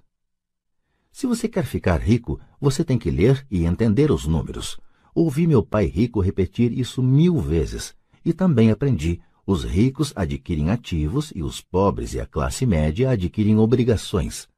Se 1.11 1.27
você 1.27 1.47
quer 1.47 1.65
ficar 1.65 1.97
rico, 1.97 2.39
você 2.59 2.83
tem 2.83 2.97
que 2.97 3.11
ler 3.11 3.45
e 3.51 3.63
entender 3.63 4.09
os 4.09 4.25
números. 4.25 4.79
Ouvi 5.13 5.45
meu 5.45 5.61
pai 5.61 5.85
rico 5.85 6.19
repetir 6.19 6.71
isso 6.71 7.03
mil 7.03 7.39
vezes 7.39 7.95
e 8.25 8.33
também 8.33 8.71
aprendi 8.71 9.21
os 9.45 9.63
ricos 9.63 10.11
adquirem 10.15 10.71
ativos 10.71 11.31
e 11.35 11.43
os 11.43 11.61
pobres 11.61 12.15
e 12.15 12.19
a 12.19 12.25
classe 12.25 12.65
média 12.65 13.11
adquirem 13.11 13.59
obrigações. 13.59 14.49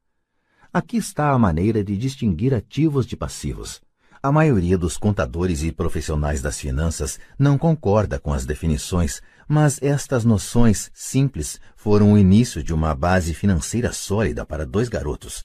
Aqui 0.72 0.96
está 0.96 1.32
a 1.32 1.38
maneira 1.38 1.84
de 1.84 1.98
distinguir 1.98 2.54
ativos 2.54 3.04
de 3.04 3.14
passivos. 3.14 3.82
A 4.28 4.30
maioria 4.30 4.76
dos 4.76 4.98
contadores 4.98 5.62
e 5.62 5.72
profissionais 5.72 6.42
das 6.42 6.60
finanças 6.60 7.18
não 7.38 7.56
concorda 7.56 8.20
com 8.20 8.30
as 8.30 8.44
definições, 8.44 9.22
mas 9.48 9.82
estas 9.82 10.22
noções 10.22 10.90
simples 10.92 11.58
foram 11.74 12.12
o 12.12 12.18
início 12.18 12.62
de 12.62 12.74
uma 12.74 12.94
base 12.94 13.32
financeira 13.32 13.90
sólida 13.90 14.44
para 14.44 14.66
dois 14.66 14.90
garotos. 14.90 15.42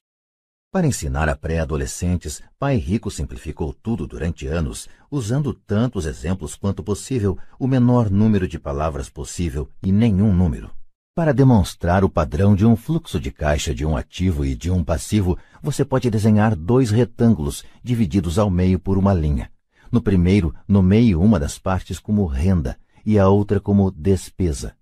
Para 0.70 0.86
ensinar 0.86 1.30
a 1.30 1.36
pré-adolescentes, 1.38 2.44
Pai 2.60 2.76
Rico 2.76 3.10
simplificou 3.10 3.74
tudo 3.74 4.06
durante 4.06 4.48
anos, 4.48 4.90
usando 5.10 5.54
tantos 5.54 6.06
exemplos 6.06 6.54
quanto 6.54 6.84
possível, 6.84 7.38
o 7.58 7.66
menor 7.66 8.10
número 8.10 8.50
de 8.50 8.60
palavras 8.60 9.08
possível 9.10 9.70
e 9.82 9.94
nenhum 9.94 10.36
número. 10.36 10.70
Para 11.15 11.31
demonstrar 11.31 12.03
o 12.03 12.10
padrão 12.10 12.56
de 12.56 12.65
um 12.65 12.76
fluxo 12.76 13.19
de 13.19 13.30
caixa 13.31 13.72
de 13.72 13.85
um 13.85 13.95
ativo 13.95 14.44
e 14.44 14.56
de 14.56 14.72
um 14.72 14.84
passivo, 14.84 15.38
você 15.61 15.85
pode 15.85 16.10
desenhar 16.10 16.56
dois 16.56 16.90
retângulos 16.90 17.64
divididos 17.84 18.40
ao 18.40 18.49
meio 18.49 18.80
por 18.80 18.98
uma 18.98 19.14
linha. 19.14 19.52
No 19.91 20.02
primeiro, 20.02 20.56
nomeie 20.68 21.15
uma 21.15 21.40
das 21.40 21.60
partes 21.60 21.99
como 21.99 22.26
renda 22.26 22.80
e 23.06 23.19
a 23.19 23.30
outra 23.30 23.60
como 23.60 23.91
despesa. 23.91 24.76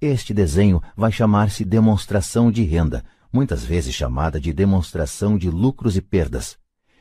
Este 0.00 0.34
desenho 0.34 0.82
vai 0.96 1.12
chamar-se 1.12 1.64
demonstração 1.64 2.50
de 2.50 2.64
renda, 2.64 3.04
muitas 3.32 3.64
vezes 3.64 3.94
chamada 3.94 4.40
de 4.40 4.52
demonstração 4.52 5.38
de 5.38 5.48
lucros 5.48 5.96
e 5.96 6.00
perdas. 6.00 6.58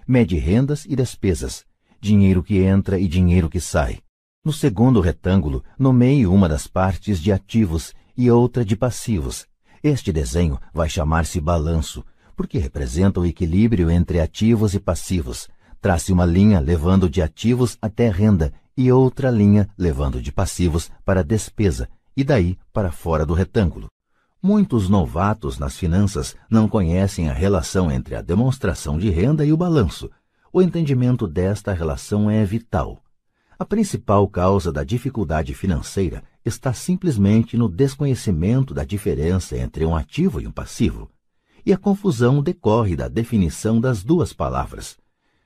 Mede 0.08 0.38
rendas 0.38 0.86
e 0.86 0.96
despesas, 0.96 1.66
dinheiro 2.00 2.44
que 2.44 2.60
entra 2.60 3.00
e 3.00 3.08
dinheiro 3.08 3.50
que 3.50 3.60
sai. 3.60 3.98
No 4.44 4.54
segundo 4.54 5.02
retângulo, 5.02 5.64
nomeie 5.76 6.28
uma 6.28 6.48
das 6.48 6.68
partes 6.68 7.20
de 7.20 7.32
ativos 7.32 7.96
e 8.18 8.30
outra 8.32 8.64
de 8.64 8.76
passivos. 8.76 9.46
Este 9.84 10.12
desenho 10.12 10.60
vai 10.74 10.90
chamar-se 10.90 11.40
balanço, 11.40 12.04
porque 12.36 12.58
representa 12.58 13.20
o 13.20 13.26
equilíbrio 13.26 13.90
entre 13.90 14.20
ativos 14.20 14.74
e 14.74 14.80
passivos. 14.80 15.48
Trace 15.80 16.12
uma 16.12 16.26
linha 16.26 16.60
levando 16.60 17.10
de 17.10 17.22
ativos 17.22 17.78
até 17.82 18.10
renda 18.10 18.52
e 18.78 18.92
outra 18.92 19.30
linha 19.30 19.70
levando 19.78 20.22
de 20.22 20.32
passivos 20.32 20.92
para 21.06 21.24
despesa 21.24 21.88
e 22.16 22.24
daí 22.24 22.58
para 22.74 22.92
fora 22.92 23.26
do 23.26 23.34
retângulo. 23.34 23.88
Muitos 24.42 24.90
novatos 24.90 25.58
nas 25.58 25.76
finanças 25.78 26.36
não 26.50 26.68
conhecem 26.68 27.30
a 27.30 27.34
relação 27.34 27.92
entre 27.92 28.16
a 28.16 28.22
demonstração 28.22 28.98
de 28.98 29.10
renda 29.10 29.46
e 29.46 29.52
o 29.52 29.58
balanço. 29.58 30.10
O 30.54 30.62
entendimento 30.62 31.28
desta 31.28 31.74
relação 31.74 32.30
é 32.30 32.46
vital. 32.46 33.02
A 33.58 33.66
principal 33.66 34.28
causa 34.28 34.72
da 34.72 34.84
dificuldade 34.84 35.54
financeira 35.54 36.24
está 36.46 36.72
simplesmente 36.72 37.58
no 37.58 37.68
desconhecimento 37.68 38.72
da 38.72 38.84
diferença 38.84 39.58
entre 39.58 39.84
um 39.84 39.96
ativo 39.96 40.40
e 40.40 40.46
um 40.46 40.52
passivo. 40.52 41.10
E 41.66 41.74
a 41.74 41.78
confusão 41.78 42.44
decorre 42.44 42.96
da 42.96 43.08
definição 43.08 43.82
das 43.82 44.04
duas 44.04 44.32
palavras. 44.32 44.96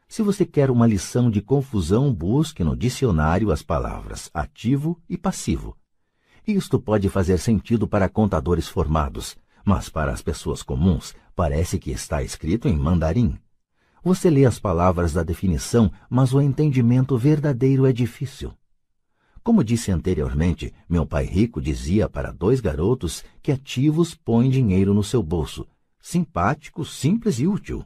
Se 0.09 0.21
você 0.21 0.45
quer 0.45 0.69
uma 0.69 0.85
lição 0.85 1.31
de 1.31 1.41
confusão, 1.41 2.13
busque 2.13 2.63
no 2.63 2.76
dicionário 2.76 3.51
as 3.51 3.63
palavras 3.63 4.30
ativo 4.34 4.99
e 5.07 5.17
passivo. 5.17 5.77
Isto 6.45 6.80
pode 6.80 7.07
fazer 7.07 7.38
sentido 7.38 7.88
para 7.88 8.09
contadores 8.09 8.67
formados, 8.67 9.38
mas 9.63 9.88
para 9.88 10.11
as 10.11 10.21
pessoas 10.21 10.61
comuns 10.63 11.15
parece 11.35 11.80
que 11.80 11.91
está 11.91 12.21
escrito 12.23 12.67
em 12.67 12.76
mandarim. 12.76 13.38
Você 14.03 14.30
lê 14.30 14.45
as 14.45 14.59
palavras 14.59 15.13
da 15.13 15.23
definição, 15.23 15.91
mas 16.09 16.34
o 16.34 16.41
entendimento 16.41 17.17
verdadeiro 17.17 17.85
é 17.85 17.93
difícil. 17.93 18.51
Como 19.43 19.63
disse 19.63 19.91
anteriormente, 19.91 20.73
meu 20.87 21.05
pai 21.05 21.25
rico 21.25 21.61
dizia 21.61 22.09
para 22.09 22.31
dois 22.31 22.59
garotos 22.59 23.23
que 23.41 23.51
ativos 23.51 24.13
põem 24.13 24.49
dinheiro 24.49 24.93
no 24.93 25.03
seu 25.03 25.23
bolso. 25.23 25.67
Simpático, 26.01 26.85
simples 26.85 27.39
e 27.39 27.47
útil. 27.47 27.83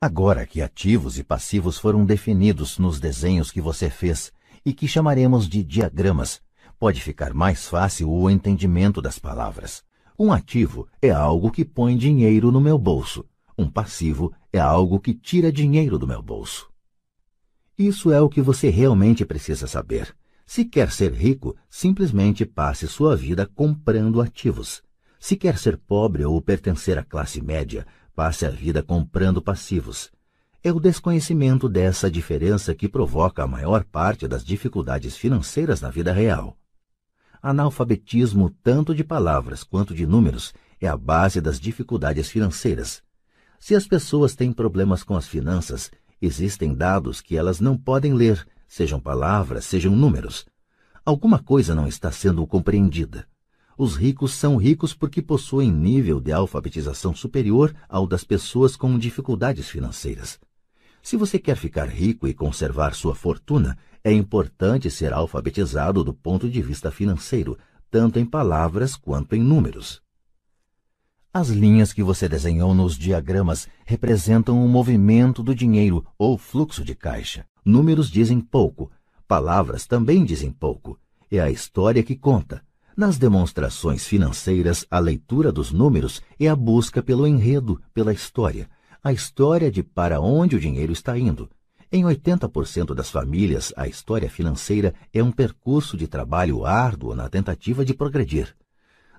Agora 0.00 0.46
que 0.46 0.62
ativos 0.62 1.18
e 1.18 1.24
passivos 1.24 1.78
foram 1.78 2.04
definidos 2.04 2.78
nos 2.78 2.98
desenhos 2.98 3.50
que 3.50 3.60
você 3.60 3.90
fez 3.90 4.32
e 4.64 4.72
que 4.72 4.88
chamaremos 4.88 5.48
de 5.48 5.62
diagramas, 5.62 6.40
pode 6.78 7.02
ficar 7.02 7.34
mais 7.34 7.68
fácil 7.68 8.10
o 8.10 8.30
entendimento 8.30 9.02
das 9.02 9.18
palavras. 9.18 9.84
Um 10.18 10.32
ativo 10.32 10.88
é 11.02 11.10
algo 11.10 11.50
que 11.50 11.64
põe 11.64 11.96
dinheiro 11.96 12.50
no 12.50 12.60
meu 12.60 12.78
bolso. 12.78 13.26
Um 13.58 13.70
passivo 13.70 14.32
é 14.52 14.58
algo 14.58 14.98
que 15.00 15.12
tira 15.12 15.52
dinheiro 15.52 15.98
do 15.98 16.06
meu 16.06 16.22
bolso. 16.22 16.70
Isso 17.76 18.10
é 18.12 18.20
o 18.20 18.28
que 18.28 18.40
você 18.40 18.70
realmente 18.70 19.24
precisa 19.24 19.66
saber. 19.66 20.14
Se 20.52 20.64
quer 20.64 20.90
ser 20.90 21.12
rico, 21.12 21.56
simplesmente 21.70 22.44
passe 22.44 22.88
sua 22.88 23.14
vida 23.14 23.46
comprando 23.46 24.20
ativos. 24.20 24.82
Se 25.20 25.36
quer 25.36 25.56
ser 25.56 25.76
pobre 25.76 26.24
ou 26.24 26.42
pertencer 26.42 26.98
à 26.98 27.04
classe 27.04 27.40
média, 27.40 27.86
passe 28.16 28.44
a 28.44 28.50
vida 28.50 28.82
comprando 28.82 29.40
passivos. 29.40 30.10
É 30.60 30.72
o 30.72 30.80
desconhecimento 30.80 31.68
dessa 31.68 32.10
diferença 32.10 32.74
que 32.74 32.88
provoca 32.88 33.44
a 33.44 33.46
maior 33.46 33.84
parte 33.84 34.26
das 34.26 34.44
dificuldades 34.44 35.16
financeiras 35.16 35.80
na 35.80 35.88
vida 35.88 36.12
real. 36.12 36.58
Analfabetismo, 37.40 38.50
tanto 38.50 38.92
de 38.92 39.04
palavras 39.04 39.62
quanto 39.62 39.94
de 39.94 40.04
números, 40.04 40.52
é 40.80 40.88
a 40.88 40.96
base 40.96 41.40
das 41.40 41.60
dificuldades 41.60 42.28
financeiras. 42.28 43.04
Se 43.60 43.76
as 43.76 43.86
pessoas 43.86 44.34
têm 44.34 44.52
problemas 44.52 45.04
com 45.04 45.16
as 45.16 45.28
finanças, 45.28 45.92
existem 46.20 46.74
dados 46.74 47.20
que 47.20 47.36
elas 47.36 47.60
não 47.60 47.78
podem 47.78 48.14
ler, 48.14 48.44
sejam 48.70 49.00
palavras, 49.00 49.64
sejam 49.64 49.96
números. 49.96 50.46
Alguma 51.04 51.40
coisa 51.40 51.74
não 51.74 51.88
está 51.88 52.12
sendo 52.12 52.46
compreendida. 52.46 53.26
Os 53.76 53.96
ricos 53.96 54.32
são 54.32 54.56
ricos 54.56 54.94
porque 54.94 55.20
possuem 55.20 55.72
nível 55.72 56.20
de 56.20 56.30
alfabetização 56.30 57.12
superior 57.12 57.74
ao 57.88 58.06
das 58.06 58.22
pessoas 58.22 58.76
com 58.76 58.96
dificuldades 58.96 59.68
financeiras. 59.68 60.38
Se 61.02 61.16
você 61.16 61.36
quer 61.36 61.56
ficar 61.56 61.88
rico 61.88 62.28
e 62.28 62.34
conservar 62.34 62.94
sua 62.94 63.14
fortuna, 63.14 63.76
é 64.04 64.12
importante 64.12 64.88
ser 64.88 65.12
alfabetizado 65.12 66.04
do 66.04 66.14
ponto 66.14 66.48
de 66.48 66.62
vista 66.62 66.92
financeiro, 66.92 67.58
tanto 67.90 68.20
em 68.20 68.24
palavras 68.24 68.94
quanto 68.94 69.34
em 69.34 69.42
números. 69.42 70.00
As 71.34 71.48
linhas 71.48 71.92
que 71.92 72.04
você 72.04 72.28
desenhou 72.28 72.72
nos 72.72 72.96
diagramas 72.96 73.66
representam 73.84 74.64
o 74.64 74.68
movimento 74.68 75.42
do 75.42 75.56
dinheiro 75.56 76.06
ou 76.16 76.38
fluxo 76.38 76.84
de 76.84 76.94
caixa. 76.94 77.49
Números 77.64 78.10
dizem 78.10 78.40
pouco, 78.40 78.90
palavras 79.28 79.86
também 79.86 80.24
dizem 80.24 80.50
pouco. 80.50 80.98
É 81.30 81.40
a 81.40 81.50
história 81.50 82.02
que 82.02 82.16
conta. 82.16 82.62
Nas 82.96 83.16
demonstrações 83.16 84.04
financeiras, 84.04 84.84
a 84.90 84.98
leitura 84.98 85.52
dos 85.52 85.72
números 85.72 86.20
é 86.38 86.48
a 86.48 86.56
busca 86.56 87.02
pelo 87.02 87.26
enredo, 87.26 87.80
pela 87.94 88.12
história, 88.12 88.68
a 89.02 89.12
história 89.12 89.70
de 89.70 89.82
para 89.82 90.20
onde 90.20 90.56
o 90.56 90.60
dinheiro 90.60 90.92
está 90.92 91.18
indo. 91.18 91.48
Em 91.92 92.04
80% 92.04 92.94
das 92.94 93.10
famílias, 93.10 93.72
a 93.76 93.88
história 93.88 94.30
financeira 94.30 94.94
é 95.12 95.22
um 95.22 95.32
percurso 95.32 95.96
de 95.96 96.06
trabalho 96.06 96.64
árduo 96.64 97.14
na 97.14 97.28
tentativa 97.28 97.84
de 97.84 97.94
progredir. 97.94 98.54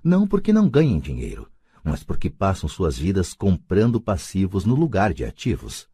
Não 0.03 0.27
porque 0.27 0.53
não 0.53 0.69
ganhem 0.69 0.99
dinheiro, 0.99 1.49
mas 1.83 2.03
porque 2.03 2.29
passam 2.29 2.69
suas 2.69 2.97
vidas 2.97 3.33
comprando 3.33 3.99
passivos 3.99 4.63
no 4.63 4.75
lugar 4.75 5.13
de 5.13 5.25
ativos. 5.25 5.87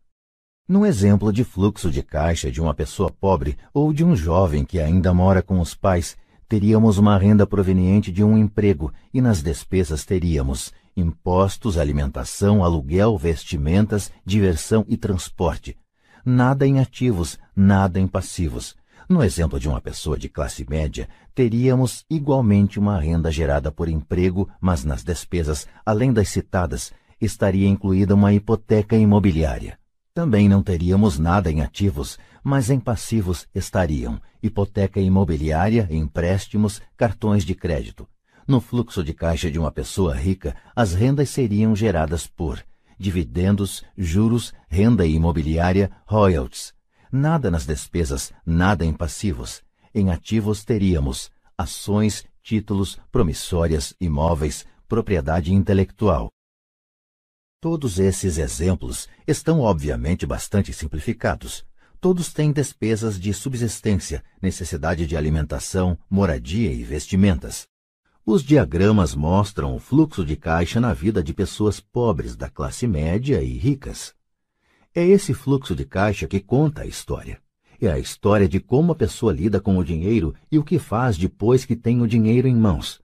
No 0.69 0.85
exemplo 0.85 1.31
de 1.31 1.45
fluxo 1.45 1.89
de 1.89 2.03
caixa 2.03 2.51
de 2.51 2.59
uma 2.59 2.73
pessoa 2.73 3.09
pobre 3.09 3.57
ou 3.73 3.93
de 3.93 4.03
um 4.03 4.13
jovem 4.17 4.65
que 4.65 4.81
ainda 4.81 5.13
mora 5.13 5.41
com 5.41 5.61
os 5.61 5.73
pais, 5.73 6.17
teríamos 6.45 6.97
uma 6.97 7.17
renda 7.17 7.47
proveniente 7.47 8.11
de 8.11 8.21
um 8.21 8.37
emprego 8.37 8.91
e 9.13 9.21
nas 9.21 9.41
despesas 9.41 10.03
teríamos 10.03 10.73
impostos, 10.93 11.77
alimentação, 11.77 12.65
aluguel, 12.65 13.17
vestimentas, 13.17 14.11
diversão 14.25 14.83
e 14.89 14.97
transporte. 14.97 15.77
Nada 16.25 16.67
em 16.67 16.81
ativos, 16.81 17.39
nada 17.55 17.97
em 17.97 18.05
passivos. 18.05 18.75
No 19.07 19.23
exemplo 19.23 19.57
de 19.61 19.69
uma 19.69 19.79
pessoa 19.79 20.17
de 20.17 20.27
classe 20.27 20.65
média, 20.69 21.07
teríamos 21.33 22.03
igualmente 22.09 22.77
uma 22.77 22.99
renda 22.99 23.31
gerada 23.31 23.71
por 23.71 23.87
emprego, 23.87 24.49
mas 24.59 24.83
nas 24.83 25.01
despesas, 25.01 25.65
além 25.85 26.11
das 26.11 26.27
citadas, 26.27 26.91
estaria 27.21 27.69
incluída 27.69 28.13
uma 28.13 28.33
hipoteca 28.33 28.97
imobiliária. 28.97 29.79
Também 30.17 30.49
não 30.49 30.63
teríamos 30.63 31.19
nada 31.19 31.51
em 31.51 31.61
ativos, 31.61 32.17
mas 32.43 32.71
em 32.71 32.79
passivos 32.79 33.47
estariam 33.53 34.19
hipoteca 34.41 34.99
imobiliária, 34.99 35.87
empréstimos, 35.91 36.81
cartões 36.97 37.45
de 37.45 37.53
crédito. 37.53 38.09
No 38.47 38.59
fluxo 38.59 39.03
de 39.03 39.13
caixa 39.13 39.51
de 39.51 39.59
uma 39.59 39.71
pessoa 39.71 40.15
rica, 40.15 40.55
as 40.75 40.95
rendas 40.95 41.29
seriam 41.29 41.75
geradas 41.75 42.25
por 42.25 42.65
dividendos, 42.97 43.83
juros, 43.95 44.55
renda 44.67 45.05
imobiliária, 45.05 45.91
royalties, 46.07 46.73
Nada 47.11 47.51
nas 47.51 47.67
despesas, 47.67 48.33
nada 48.43 48.83
em 48.83 48.93
passivos. 48.93 49.61
Em 49.93 50.09
ativos 50.09 50.65
teríamos 50.65 51.29
ações, 51.55 52.25
títulos, 52.41 52.99
promissórias, 53.11 53.93
imóveis, 54.01 54.65
propriedade 54.87 55.53
intelectual. 55.53 56.31
Todos 57.59 57.97
esses 57.97 58.37
exemplos 58.37 59.09
estão 59.25 59.61
obviamente 59.61 60.27
bastante 60.27 60.71
simplificados. 60.71 61.65
Todos 61.99 62.31
têm 62.31 62.51
despesas 62.51 63.19
de 63.19 63.33
subsistência, 63.33 64.23
necessidade 64.39 65.07
de 65.07 65.17
alimentação, 65.17 65.97
moradia 66.07 66.71
e 66.71 66.83
vestimentas. 66.83 67.67
Os 68.23 68.43
diagramas 68.43 69.15
mostram 69.15 69.75
o 69.75 69.79
fluxo 69.79 70.23
de 70.23 70.35
caixa 70.35 70.79
na 70.79 70.93
vida 70.93 71.23
de 71.23 71.33
pessoas 71.33 71.79
pobres 71.79 72.35
da 72.35 72.47
classe 72.47 72.85
média 72.85 73.41
e 73.41 73.57
ricas. 73.57 74.13
É 74.93 75.03
esse 75.03 75.33
fluxo 75.33 75.75
de 75.75 75.83
caixa 75.83 76.27
que 76.27 76.39
conta 76.39 76.83
a 76.83 76.85
história. 76.85 77.41
É 77.81 77.91
a 77.91 77.97
história 77.97 78.47
de 78.47 78.59
como 78.59 78.91
a 78.91 78.95
pessoa 78.95 79.33
lida 79.33 79.59
com 79.59 79.79
o 79.79 79.83
dinheiro 79.83 80.35
e 80.51 80.59
o 80.59 80.63
que 80.63 80.77
faz 80.77 81.17
depois 81.17 81.65
que 81.65 81.75
tem 81.75 82.03
o 82.03 82.07
dinheiro 82.07 82.47
em 82.47 82.55
mãos. 82.55 83.01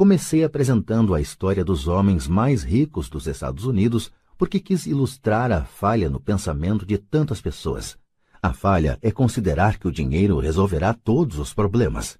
Comecei 0.00 0.42
apresentando 0.42 1.14
a 1.14 1.20
história 1.20 1.62
dos 1.62 1.86
homens 1.86 2.26
mais 2.26 2.62
ricos 2.62 3.10
dos 3.10 3.26
Estados 3.26 3.66
Unidos 3.66 4.10
porque 4.38 4.58
quis 4.58 4.86
ilustrar 4.86 5.52
a 5.52 5.62
falha 5.66 6.08
no 6.08 6.18
pensamento 6.18 6.86
de 6.86 6.96
tantas 6.96 7.38
pessoas. 7.38 7.98
A 8.42 8.54
falha 8.54 8.98
é 9.02 9.10
considerar 9.10 9.78
que 9.78 9.86
o 9.86 9.92
dinheiro 9.92 10.38
resolverá 10.38 10.94
todos 10.94 11.38
os 11.38 11.52
problemas. 11.52 12.18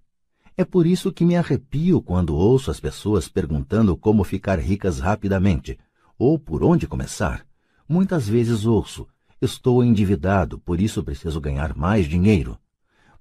É 0.58 0.62
por 0.62 0.86
isso 0.86 1.10
que 1.10 1.24
me 1.24 1.36
arrepio 1.36 2.02
quando 2.02 2.36
ouço 2.36 2.70
as 2.70 2.78
pessoas 2.78 3.28
perguntando 3.28 3.96
como 3.96 4.24
ficar 4.24 4.58
ricas 4.58 4.98
rapidamente 4.98 5.78
ou 6.18 6.38
por 6.38 6.62
onde 6.62 6.86
começar. 6.86 7.46
Muitas 7.88 8.28
vezes 8.28 8.66
ouço: 8.66 9.08
estou 9.40 9.82
endividado, 9.82 10.58
por 10.58 10.82
isso 10.82 11.02
preciso 11.02 11.40
ganhar 11.40 11.74
mais 11.74 12.04
dinheiro. 12.04 12.58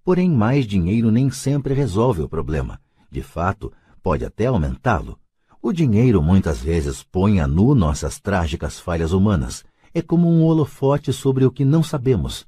Porém, 0.04 0.30
mais 0.30 0.68
dinheiro 0.68 1.10
nem 1.12 1.30
sempre 1.30 1.74
resolve 1.74 2.22
o 2.22 2.28
problema. 2.28 2.78
De 3.10 3.24
fato, 3.24 3.72
pode 4.10 4.26
até 4.26 4.48
aumentá-lo. 4.48 5.20
O 5.62 5.72
dinheiro 5.72 6.20
muitas 6.20 6.60
vezes 6.60 7.04
põe 7.04 7.40
a 7.40 7.48
nu 7.48 7.76
nossas 7.76 8.20
trágicas 8.20 8.80
falhas 8.80 9.12
humanas. 9.12 9.64
É 9.94 10.02
como 10.02 10.28
um 10.28 10.44
holofote 10.46 11.14
sobre 11.14 11.46
o 11.46 11.52
que 11.52 11.64
não 11.64 11.84
sabemos. 11.84 12.44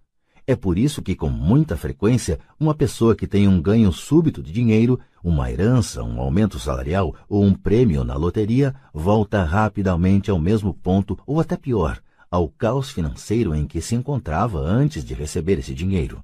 É 0.47 0.55
por 0.55 0.75
isso 0.75 1.03
que, 1.03 1.15
com 1.15 1.29
muita 1.29 1.77
frequência, 1.77 2.39
uma 2.59 2.73
pessoa 2.73 3.15
que 3.15 3.27
tem 3.27 3.47
um 3.47 3.61
ganho 3.61 3.91
súbito 3.91 4.41
de 4.41 4.51
dinheiro, 4.51 4.99
uma 5.23 5.51
herança, 5.51 6.01
um 6.01 6.19
aumento 6.19 6.57
salarial 6.57 7.13
ou 7.29 7.43
um 7.43 7.53
prêmio 7.53 8.03
na 8.03 8.15
loteria, 8.15 8.73
volta 8.91 9.43
rapidamente 9.43 10.31
ao 10.31 10.39
mesmo 10.39 10.73
ponto 10.73 11.15
ou 11.27 11.39
até 11.39 11.55
pior, 11.55 12.01
ao 12.31 12.49
caos 12.49 12.89
financeiro 12.89 13.53
em 13.53 13.67
que 13.67 13.81
se 13.81 13.93
encontrava 13.93 14.57
antes 14.57 15.05
de 15.05 15.13
receber 15.13 15.59
esse 15.59 15.75
dinheiro. 15.75 16.23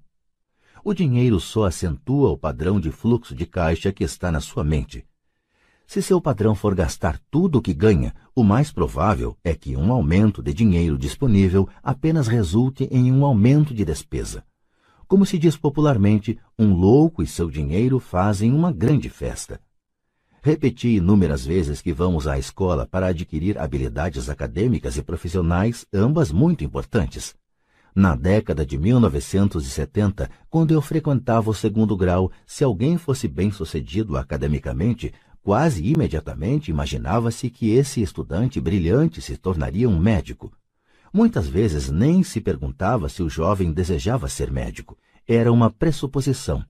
O 0.83 0.95
dinheiro 0.95 1.39
só 1.39 1.65
acentua 1.65 2.31
o 2.31 2.37
padrão 2.39 2.79
de 2.79 2.89
fluxo 2.89 3.35
de 3.35 3.45
caixa 3.45 3.91
que 3.91 4.03
está 4.03 4.31
na 4.31 4.39
sua 4.39 4.63
mente. 4.63 5.05
Se 5.87 6.01
seu 6.01 6.19
padrão 6.19 6.53
for 6.53 6.75
gastar 6.75 7.17
tudo 7.31 7.59
o 7.59 7.61
que 7.61 7.73
ganha, 7.73 8.13
o 8.35 8.43
mais 8.43 8.73
provável 8.73 9.37
é 9.41 9.55
que 9.55 9.77
um 9.77 9.89
aumento 9.89 10.43
de 10.43 10.53
dinheiro 10.53 10.97
disponível 10.97 11.67
apenas 11.81 12.27
resulte 12.27 12.89
em 12.91 13.09
um 13.09 13.23
aumento 13.23 13.73
de 13.73 13.85
despesa. 13.85 14.43
Como 15.07 15.25
se 15.25 15.39
diz 15.39 15.55
popularmente, 15.55 16.37
um 16.59 16.73
louco 16.73 17.23
e 17.23 17.25
seu 17.25 17.49
dinheiro 17.49 18.01
fazem 18.01 18.53
uma 18.53 18.69
grande 18.69 19.09
festa. 19.09 19.61
Repeti 20.43 20.97
inúmeras 20.97 21.45
vezes 21.45 21.81
que 21.81 21.93
vamos 21.93 22.27
à 22.27 22.37
escola 22.37 22.85
para 22.85 23.07
adquirir 23.07 23.57
habilidades 23.57 24.27
acadêmicas 24.27 24.97
e 24.97 25.01
profissionais, 25.01 25.85
ambas 25.93 26.33
muito 26.33 26.65
importantes. 26.65 27.33
Na 27.95 28.15
década 28.15 28.63
de 28.63 28.77
1970, 28.77 30.29
quando 30.51 30.71
eu 30.71 30.81
frequentava 30.81 31.49
o 31.49 31.53
segundo 31.53 31.97
grau, 31.97 32.31
se 32.45 32.63
alguém 32.63 32.95
fosse 32.95 33.27
bem-sucedido 33.27 34.15
academicamente, 34.15 35.11
quase 35.47 35.81
imediatamente 35.81 36.71
imaginava-se 36.71 37.49
que 37.49 37.69
esse 37.69 38.01
estudante 38.01 38.59
brilhante 38.59 39.21
se 39.21 39.37
tornaria 39.37 39.87
um 39.87 39.97
médico. 39.97 40.51
Muitas 41.13 41.47
vezes 41.47 41.89
nem 41.89 42.21
se 42.21 42.41
perguntava 42.41 43.07
se 43.07 43.23
o 43.23 43.29
jovem 43.29 43.71
desejava 43.71 44.27
ser 44.27 44.51
médico. 44.51 44.97
Era 45.25 45.49
uma 45.49 45.69
pressuposição. 45.69 46.65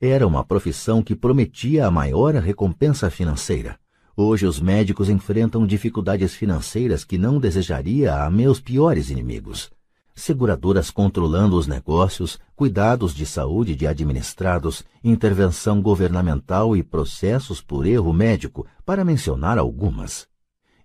Era 0.00 0.26
uma 0.26 0.44
profissão 0.44 1.00
que 1.00 1.14
prometia 1.14 1.86
a 1.86 1.92
maior 1.92 2.34
recompensa 2.34 3.08
financeira. 3.08 3.78
Hoje 4.16 4.46
os 4.46 4.58
médicos 4.58 5.08
enfrentam 5.08 5.64
dificuldades 5.64 6.34
financeiras 6.34 7.04
que 7.04 7.18
não 7.18 7.38
desejaria 7.38 8.24
a 8.24 8.28
meus 8.28 8.60
piores 8.60 9.10
inimigos. 9.10 9.70
Seguradoras 10.18 10.90
controlando 10.90 11.56
os 11.56 11.68
negócios, 11.68 12.40
cuidados 12.56 13.14
de 13.14 13.24
saúde 13.24 13.76
de 13.76 13.86
administrados, 13.86 14.82
intervenção 15.02 15.80
governamental 15.80 16.76
e 16.76 16.82
processos 16.82 17.62
por 17.62 17.86
erro 17.86 18.12
médico, 18.12 18.66
para 18.84 19.04
mencionar 19.04 19.58
algumas. 19.58 20.26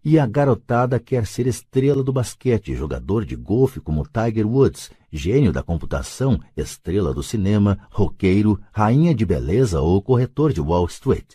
E 0.05 0.19
a 0.19 0.27
garotada 0.27 0.99
quer 0.99 1.25
ser 1.25 1.47
estrela 1.47 2.03
do 2.03 2.13
basquete, 2.13 2.75
jogador 2.75 3.25
de 3.25 3.35
golfe 3.35 3.79
como 3.79 4.07
Tiger 4.07 4.45
Woods, 4.45 4.91
gênio 5.11 5.51
da 5.51 5.63
computação, 5.63 6.39
estrela 6.55 7.11
do 7.11 7.23
cinema, 7.23 7.79
roqueiro, 7.89 8.61
rainha 8.71 9.15
de 9.15 9.25
beleza 9.25 9.81
ou 9.81 9.99
corretor 9.99 10.53
de 10.53 10.61
Wall 10.61 10.85
Street. 10.85 11.33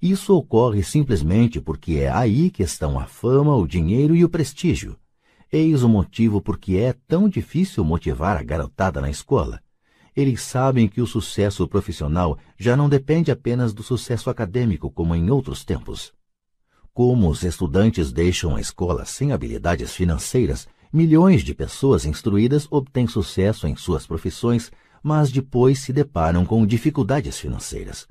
Isso 0.00 0.32
ocorre 0.32 0.84
simplesmente 0.84 1.60
porque 1.60 1.94
é 1.94 2.08
aí 2.08 2.52
que 2.52 2.62
estão 2.62 3.00
a 3.00 3.06
fama, 3.06 3.56
o 3.56 3.66
dinheiro 3.66 4.14
e 4.14 4.24
o 4.24 4.28
prestígio. 4.28 4.96
Eis 5.54 5.82
o 5.82 5.88
motivo 5.88 6.40
por 6.40 6.56
que 6.56 6.78
é 6.78 6.94
tão 7.06 7.28
difícil 7.28 7.84
motivar 7.84 8.38
a 8.38 8.42
garotada 8.42 9.02
na 9.02 9.10
escola. 9.10 9.60
Eles 10.16 10.40
sabem 10.40 10.88
que 10.88 11.02
o 11.02 11.06
sucesso 11.06 11.68
profissional 11.68 12.38
já 12.56 12.74
não 12.74 12.88
depende 12.88 13.30
apenas 13.30 13.74
do 13.74 13.82
sucesso 13.82 14.30
acadêmico 14.30 14.90
como 14.90 15.14
em 15.14 15.30
outros 15.30 15.62
tempos. 15.62 16.10
Como 16.94 17.28
os 17.28 17.42
estudantes 17.42 18.10
deixam 18.10 18.56
a 18.56 18.62
escola 18.62 19.04
sem 19.04 19.30
habilidades 19.30 19.94
financeiras, 19.94 20.66
milhões 20.90 21.42
de 21.42 21.52
pessoas 21.54 22.06
instruídas 22.06 22.66
obtêm 22.70 23.06
sucesso 23.06 23.66
em 23.66 23.76
suas 23.76 24.06
profissões, 24.06 24.72
mas 25.02 25.30
depois 25.30 25.80
se 25.80 25.92
deparam 25.92 26.46
com 26.46 26.66
dificuldades 26.66 27.38
financeiras. 27.38 28.08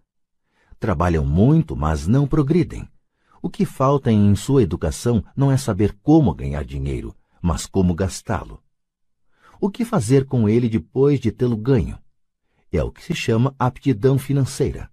Trabalham 0.80 1.26
muito, 1.26 1.76
mas 1.76 2.06
não 2.06 2.28
progridem. 2.28 2.88
O 3.42 3.50
que 3.50 3.66
falta 3.66 4.12
em 4.12 4.36
sua 4.36 4.62
educação 4.62 5.24
não 5.36 5.52
é 5.52 5.58
saber 5.58 5.98
como 6.04 6.36
ganhar 6.36 6.64
dinheiro, 6.64 7.16
mas 7.42 7.66
como 7.66 7.96
gastá-lo. 7.96 8.62
O 9.60 9.70
que 9.70 9.86
fazer 9.86 10.26
com 10.26 10.48
ele 10.48 10.70
depois 10.70 11.20
de 11.20 11.32
tê-lo 11.32 11.58
ganho? 11.58 11.98
É 12.72 12.84
o 12.84 12.92
que 12.92 13.04
se 13.04 13.14
chama 13.14 13.56
aptidão 13.60 14.18
financeira. 14.18 14.90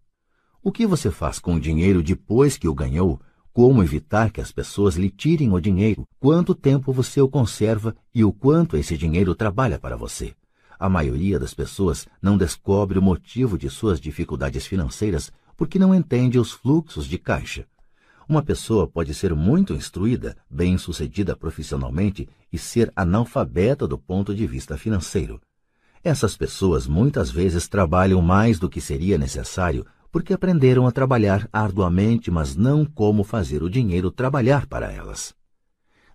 O 0.63 0.73
que 0.73 0.87
você 0.87 1.11
faz 1.11 1.39
com 1.39 1.55
o 1.55 1.61
dinheiro 1.61 2.03
depois 2.03 2.59
que 2.59 2.69
o 2.69 2.75
ganhou? 2.75 3.21
Como 3.53 3.83
evitar 3.83 4.31
que 4.31 4.41
as 4.41 4.53
pessoas 4.53 4.97
lhe 4.97 5.11
tirem 5.11 5.53
o 5.53 5.61
dinheiro? 5.61 6.07
Quanto 6.19 6.55
tempo 6.55 6.93
você 6.93 7.21
o 7.21 7.29
conserva 7.29 7.97
e 8.15 8.25
o 8.25 8.33
quanto 8.33 8.77
esse 8.77 8.97
dinheiro 8.97 9.35
trabalha 9.35 9.79
para 9.79 9.97
você? 9.97 10.35
A 10.79 10.89
maioria 10.89 11.39
das 11.39 11.55
pessoas 11.55 12.07
não 12.23 12.39
descobre 12.39 12.99
o 12.99 13.03
motivo 13.03 13.59
de 13.59 13.69
suas 13.69 14.01
dificuldades 14.01 14.67
financeiras 14.67 15.33
porque 15.57 15.79
não 15.79 15.93
entende 15.93 16.39
os 16.39 16.53
fluxos 16.53 17.07
de 17.07 17.19
caixa. 17.19 17.67
Uma 18.29 18.43
pessoa 18.43 18.87
pode 18.87 19.15
ser 19.15 19.35
muito 19.35 19.73
instruída, 19.73 20.37
bem-sucedida 20.51 21.35
profissionalmente 21.35 22.29
e 22.53 22.59
ser 22.59 22.93
analfabeta 22.95 23.89
do 23.89 23.97
ponto 23.97 24.35
de 24.35 24.47
vista 24.47 24.77
financeiro. 24.77 25.41
Essas 26.05 26.37
pessoas 26.37 26.87
muitas 26.87 27.31
vezes 27.31 27.67
trabalham 27.69 28.21
mais 28.21 28.59
do 28.59 28.69
que 28.69 28.83
seria 28.83 29.17
necessário 29.17 29.87
porque 30.13 30.35
aprenderam 30.35 30.87
a 30.87 30.93
trabalhar 30.93 31.49
arduamente, 31.51 32.31
mas 32.31 32.55
não 32.55 32.85
como 32.85 33.25
fazer 33.25 33.63
o 33.63 33.71
dinheiro 33.71 34.11
trabalhar 34.11 34.67
para 34.67 34.93
elas. 34.93 35.35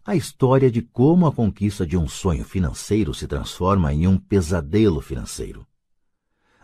A 0.05 0.15
história 0.15 0.69
de 0.69 0.83
como 0.83 1.25
a 1.25 1.31
conquista 1.31 1.83
de 1.83 1.97
um 1.97 2.07
sonho 2.07 2.45
financeiro 2.45 3.11
se 3.11 3.25
transforma 3.25 3.91
em 3.91 4.05
um 4.05 4.17
pesadelo 4.19 5.01
financeiro. 5.01 5.65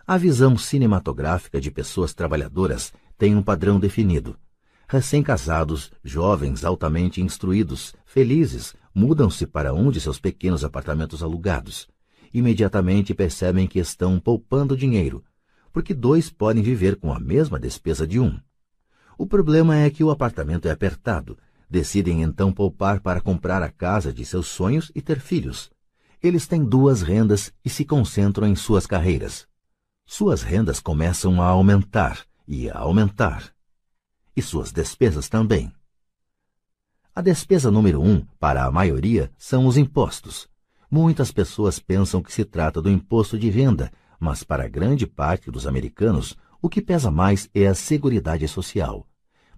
A 0.06 0.16
visão 0.16 0.56
cinematográfica 0.56 1.60
de 1.60 1.72
pessoas 1.72 2.14
trabalhadoras 2.14 2.94
tem 3.18 3.36
um 3.36 3.42
padrão 3.42 3.80
definido 3.80 4.38
recém-casados, 4.90 5.92
jovens 6.04 6.66
altamente 6.66 7.22
instruídos, 7.22 7.94
felizes, 8.04 8.74
mudam-se 8.94 9.46
para 9.46 9.72
um 9.72 9.92
de 9.92 10.02
seus 10.02 10.20
pequenos 10.20 10.64
apartamentos 10.64 11.22
alugados. 11.22 11.88
Imediatamente 12.34 13.14
percebem 13.14 13.68
que 13.68 13.78
estão 13.78 14.20
poupando 14.20 14.76
dinheiro, 14.76 15.24
porque 15.72 15.94
dois 15.94 16.32
podem 16.32 16.64
viver 16.64 16.96
com 16.96 17.14
a 17.14 17.20
mesma 17.20 17.60
despesa 17.60 18.08
de 18.08 18.20
um. 18.20 18.36
O 19.16 19.28
problema 19.28 19.78
é 19.78 19.92
que 19.92 20.04
o 20.04 20.10
apartamento 20.10 20.68
é 20.68 20.72
apertado. 20.72 21.38
Decidem 21.70 22.24
então 22.24 22.52
poupar 22.52 23.00
para 23.00 23.22
comprar 23.22 23.62
a 23.62 23.70
casa 23.70 24.12
de 24.12 24.26
seus 24.26 24.48
sonhos 24.48 24.92
e 24.96 25.04
ter 25.04 25.20
filhos. 25.20 25.70
Eles 26.22 26.48
têm 26.48 26.66
duas 26.66 27.04
rendas 27.04 27.54
e 27.64 27.70
se 27.70 27.86
concentram 27.86 28.48
em 28.48 28.56
suas 28.56 28.88
carreiras. 28.88 29.48
Suas 30.04 30.42
rendas 30.42 30.80
começam 30.80 31.40
a 31.40 31.46
aumentar 31.46 32.26
e 32.48 32.68
a 32.72 32.80
aumentar 32.80 33.54
e 34.40 34.42
suas 34.42 34.72
despesas 34.72 35.30
também. 35.30 35.72
A 37.14 37.22
despesa 37.22 37.70
número 37.70 38.02
um, 38.02 38.26
para 38.40 38.66
a 38.66 38.72
maioria, 38.72 39.30
são 39.38 39.68
os 39.68 39.78
impostos. 39.78 40.48
Muitas 40.90 41.32
pessoas 41.32 41.78
pensam 41.78 42.22
que 42.24 42.32
se 42.32 42.46
trata 42.46 42.82
do 42.82 42.90
imposto 42.90 43.38
de 43.38 43.50
renda, 43.50 43.92
mas 44.20 44.44
para 44.44 44.68
grande 44.70 45.06
parte 45.06 45.52
dos 45.52 45.68
americanos, 45.68 46.38
o 46.62 46.70
que 46.70 46.82
pesa 46.82 47.12
mais 47.12 47.50
é 47.54 47.68
a 47.68 47.76
Seguridade 47.76 48.48
Social. 48.48 49.06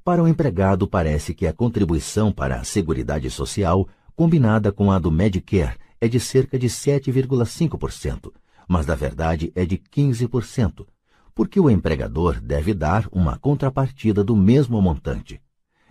Para 0.04 0.24
o 0.24 0.28
empregado, 0.28 0.88
parece 0.88 1.34
que 1.34 1.46
a 1.46 1.54
contribuição 1.54 2.32
para 2.32 2.56
a 2.60 2.64
Seguridade 2.64 3.30
Social, 3.30 3.88
combinada 4.16 4.72
com 4.72 4.92
a 4.92 4.98
do 4.98 5.12
Medicare, 5.12 5.78
é 6.02 6.08
de 6.08 6.20
cerca 6.20 6.58
de 6.58 6.68
7,5%, 6.68 8.34
mas 8.68 8.88
na 8.88 8.96
verdade 8.96 9.52
é 9.56 9.64
de 9.64 9.78
15%, 9.78 10.88
porque 11.34 11.60
o 11.60 11.70
empregador 11.70 12.40
deve 12.40 12.74
dar 12.74 13.08
uma 13.12 13.38
contrapartida 13.38 14.24
do 14.24 14.36
mesmo 14.36 14.82
montante. 14.82 15.42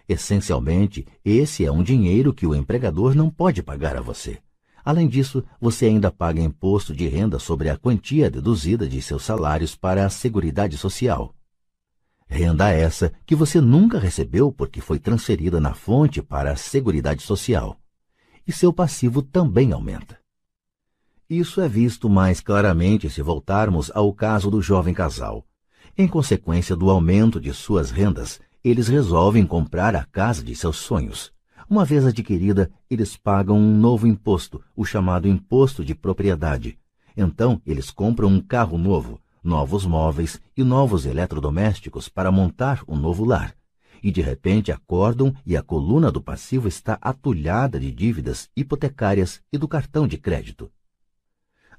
Essencialmente, 0.08 1.06
esse 1.24 1.64
é 1.64 1.70
um 1.70 1.82
dinheiro 1.82 2.34
que 2.34 2.46
o 2.46 2.54
empregador 2.54 3.14
não 3.14 3.30
pode 3.30 3.62
pagar 3.62 3.96
a 3.96 4.00
você. 4.00 4.38
Além 4.84 5.06
disso, 5.06 5.44
você 5.60 5.86
ainda 5.86 6.10
paga 6.10 6.40
imposto 6.40 6.94
de 6.94 7.06
renda 7.06 7.38
sobre 7.38 7.68
a 7.68 7.76
quantia 7.76 8.30
deduzida 8.30 8.88
de 8.88 9.00
seus 9.00 9.24
salários 9.24 9.76
para 9.76 10.04
a 10.04 10.10
Seguridade 10.10 10.76
Social. 10.76 11.34
Renda 12.26 12.70
essa 12.70 13.12
que 13.26 13.34
você 13.34 13.60
nunca 13.60 13.98
recebeu 13.98 14.52
porque 14.52 14.80
foi 14.80 14.98
transferida 14.98 15.60
na 15.60 15.74
fonte 15.74 16.22
para 16.22 16.52
a 16.52 16.56
Seguridade 16.56 17.22
Social. 17.22 17.76
E 18.46 18.52
seu 18.52 18.72
passivo 18.72 19.20
também 19.20 19.72
aumenta. 19.72 20.19
Isso 21.30 21.60
é 21.60 21.68
visto 21.68 22.10
mais 22.10 22.40
claramente 22.40 23.08
se 23.08 23.22
voltarmos 23.22 23.88
ao 23.94 24.12
caso 24.12 24.50
do 24.50 24.60
jovem 24.60 24.92
casal. 24.92 25.46
Em 25.96 26.08
consequência 26.08 26.74
do 26.74 26.90
aumento 26.90 27.40
de 27.40 27.54
suas 27.54 27.92
rendas, 27.92 28.40
eles 28.64 28.88
resolvem 28.88 29.46
comprar 29.46 29.94
a 29.94 30.04
casa 30.04 30.42
de 30.42 30.56
seus 30.56 30.78
sonhos. 30.78 31.32
Uma 31.68 31.84
vez 31.84 32.04
adquirida, 32.04 32.68
eles 32.90 33.16
pagam 33.16 33.56
um 33.56 33.76
novo 33.76 34.08
imposto, 34.08 34.60
o 34.74 34.84
chamado 34.84 35.28
imposto 35.28 35.84
de 35.84 35.94
propriedade. 35.94 36.76
Então, 37.16 37.62
eles 37.64 37.92
compram 37.92 38.26
um 38.26 38.40
carro 38.40 38.76
novo, 38.76 39.20
novos 39.40 39.86
móveis 39.86 40.40
e 40.56 40.64
novos 40.64 41.06
eletrodomésticos 41.06 42.08
para 42.08 42.32
montar 42.32 42.82
um 42.88 42.96
novo 42.96 43.24
lar. 43.24 43.54
E 44.02 44.10
de 44.10 44.20
repente 44.20 44.72
acordam 44.72 45.32
e 45.46 45.56
a 45.56 45.62
coluna 45.62 46.10
do 46.10 46.20
passivo 46.20 46.66
está 46.66 46.98
atulhada 47.00 47.78
de 47.78 47.92
dívidas 47.92 48.50
hipotecárias 48.56 49.40
e 49.52 49.56
do 49.56 49.68
cartão 49.68 50.08
de 50.08 50.18
crédito. 50.18 50.68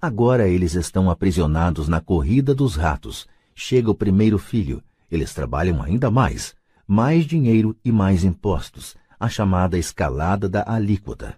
Agora 0.02 0.48
eles 0.48 0.74
estão 0.74 1.12
aprisionados 1.12 1.88
na 1.88 2.02
corrida 2.02 2.56
dos 2.56 2.76
ratos. 2.76 3.28
Chega 3.54 3.92
o 3.92 3.94
primeiro 3.94 4.40
filho. 4.40 4.82
Eles 5.12 5.32
trabalham 5.32 5.80
ainda 5.80 6.10
mais. 6.10 6.56
Mais 6.88 7.24
dinheiro 7.24 7.78
e 7.86 7.92
mais 7.92 8.24
impostos. 8.24 8.96
A 9.20 9.30
chamada 9.30 9.78
escalada 9.78 10.50
da 10.50 10.64
alíquota. 10.66 11.36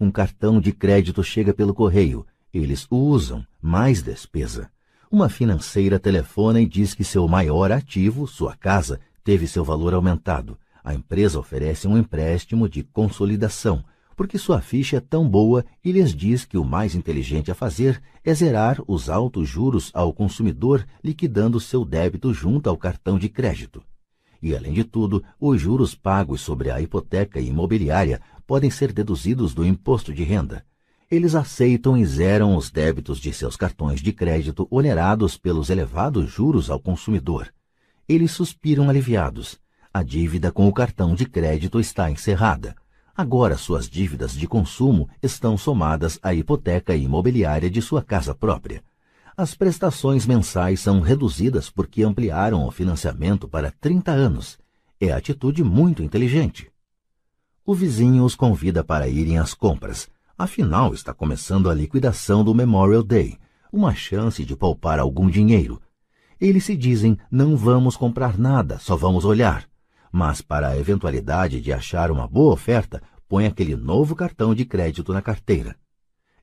Um 0.00 0.10
cartão 0.10 0.58
de 0.58 0.72
crédito 0.72 1.22
chega 1.22 1.52
pelo 1.52 1.74
correio. 1.74 2.26
Eles 2.50 2.86
o 2.88 2.96
usam. 2.96 3.44
Mais 3.60 4.00
despesa. 4.00 4.70
Uma 5.12 5.28
financeira 5.28 5.98
telefona 5.98 6.62
e 6.62 6.66
diz 6.66 6.94
que 6.94 7.04
seu 7.04 7.28
maior 7.28 7.70
ativo, 7.70 8.26
sua 8.26 8.56
casa, 8.56 8.98
teve 9.22 9.46
seu 9.46 9.62
valor 9.62 9.92
aumentado. 9.92 10.58
A 10.82 10.94
empresa 10.94 11.38
oferece 11.38 11.86
um 11.86 11.98
empréstimo 11.98 12.70
de 12.70 12.82
consolidação 12.82 13.84
porque 14.18 14.36
sua 14.36 14.60
ficha 14.60 14.96
é 14.96 15.00
tão 15.00 15.28
boa 15.28 15.64
e 15.84 15.92
lhes 15.92 16.12
diz 16.12 16.44
que 16.44 16.58
o 16.58 16.64
mais 16.64 16.96
inteligente 16.96 17.52
a 17.52 17.54
fazer 17.54 18.02
é 18.24 18.34
zerar 18.34 18.82
os 18.88 19.08
altos 19.08 19.48
juros 19.48 19.92
ao 19.94 20.12
consumidor, 20.12 20.84
liquidando 21.04 21.60
seu 21.60 21.84
débito 21.84 22.34
junto 22.34 22.68
ao 22.68 22.76
cartão 22.76 23.16
de 23.16 23.28
crédito. 23.28 23.80
E, 24.42 24.56
além 24.56 24.72
de 24.72 24.82
tudo, 24.82 25.22
os 25.38 25.60
juros 25.60 25.94
pagos 25.94 26.40
sobre 26.40 26.68
a 26.68 26.80
hipoteca 26.80 27.38
imobiliária 27.38 28.20
podem 28.44 28.70
ser 28.70 28.92
deduzidos 28.92 29.54
do 29.54 29.64
imposto 29.64 30.12
de 30.12 30.24
renda. 30.24 30.64
Eles 31.08 31.36
aceitam 31.36 31.96
e 31.96 32.04
zeram 32.04 32.56
os 32.56 32.72
débitos 32.72 33.20
de 33.20 33.32
seus 33.32 33.54
cartões 33.54 34.00
de 34.02 34.12
crédito 34.12 34.66
onerados 34.68 35.38
pelos 35.38 35.70
elevados 35.70 36.28
juros 36.28 36.70
ao 36.70 36.80
consumidor. 36.80 37.54
Eles 38.08 38.32
suspiram 38.32 38.90
aliviados. 38.90 39.60
A 39.94 40.02
dívida 40.02 40.50
com 40.50 40.66
o 40.66 40.72
cartão 40.72 41.14
de 41.14 41.24
crédito 41.24 41.78
está 41.78 42.10
encerrada. 42.10 42.74
Agora 43.18 43.56
suas 43.56 43.90
dívidas 43.90 44.32
de 44.32 44.46
consumo 44.46 45.08
estão 45.20 45.58
somadas 45.58 46.20
à 46.22 46.32
hipoteca 46.32 46.94
imobiliária 46.94 47.68
de 47.68 47.82
sua 47.82 48.00
casa 48.00 48.32
própria. 48.32 48.80
As 49.36 49.56
prestações 49.56 50.24
mensais 50.24 50.78
são 50.78 51.00
reduzidas 51.00 51.68
porque 51.68 52.04
ampliaram 52.04 52.64
o 52.64 52.70
financiamento 52.70 53.48
para 53.48 53.72
30 53.80 54.12
anos. 54.12 54.56
É 55.00 55.10
atitude 55.10 55.64
muito 55.64 56.00
inteligente. 56.00 56.70
O 57.66 57.74
vizinho 57.74 58.22
os 58.22 58.36
convida 58.36 58.84
para 58.84 59.08
irem 59.08 59.36
às 59.36 59.52
compras. 59.52 60.08
Afinal, 60.38 60.94
está 60.94 61.12
começando 61.12 61.68
a 61.68 61.74
liquidação 61.74 62.44
do 62.44 62.54
Memorial 62.54 63.02
Day, 63.02 63.36
uma 63.72 63.96
chance 63.96 64.44
de 64.44 64.54
poupar 64.54 65.00
algum 65.00 65.28
dinheiro. 65.28 65.82
Eles 66.40 66.62
se 66.62 66.76
dizem: 66.76 67.18
não 67.28 67.56
vamos 67.56 67.96
comprar 67.96 68.38
nada, 68.38 68.78
só 68.78 68.94
vamos 68.94 69.24
olhar 69.24 69.68
mas 70.12 70.40
para 70.40 70.68
a 70.68 70.78
eventualidade 70.78 71.60
de 71.60 71.72
achar 71.72 72.10
uma 72.10 72.26
boa 72.26 72.52
oferta, 72.52 73.02
põe 73.28 73.46
aquele 73.46 73.76
novo 73.76 74.16
cartão 74.16 74.54
de 74.54 74.64
crédito 74.64 75.12
na 75.12 75.20
carteira. 75.20 75.76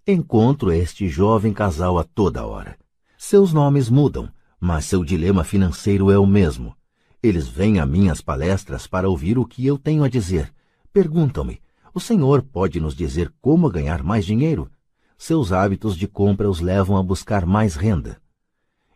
Encontro 0.07 0.71
este 0.71 1.09
jovem 1.09 1.51
casal 1.51 1.97
a 1.97 2.03
toda 2.03 2.45
hora. 2.45 2.77
Seus 3.17 3.51
nomes 3.51 3.89
mudam, 3.89 4.29
mas 4.59 4.85
seu 4.85 5.03
dilema 5.03 5.43
financeiro 5.43 6.11
é 6.11 6.19
o 6.19 6.27
mesmo. 6.27 6.75
Eles 7.23 7.47
vêm 7.47 7.79
a 7.79 7.85
minhas 7.85 8.21
palestras 8.21 8.85
para 8.85 9.09
ouvir 9.09 9.39
o 9.39 9.45
que 9.45 9.65
eu 9.65 9.79
tenho 9.79 10.03
a 10.03 10.09
dizer. 10.09 10.53
Perguntam-me: 10.93 11.59
o 11.91 11.99
senhor 11.99 12.43
pode 12.43 12.79
nos 12.79 12.95
dizer 12.95 13.33
como 13.41 13.69
ganhar 13.69 14.03
mais 14.03 14.25
dinheiro? 14.25 14.69
Seus 15.17 15.51
hábitos 15.51 15.97
de 15.97 16.07
compra 16.07 16.49
os 16.49 16.59
levam 16.59 16.97
a 16.97 17.03
buscar 17.03 17.45
mais 17.45 17.75
renda. 17.75 18.21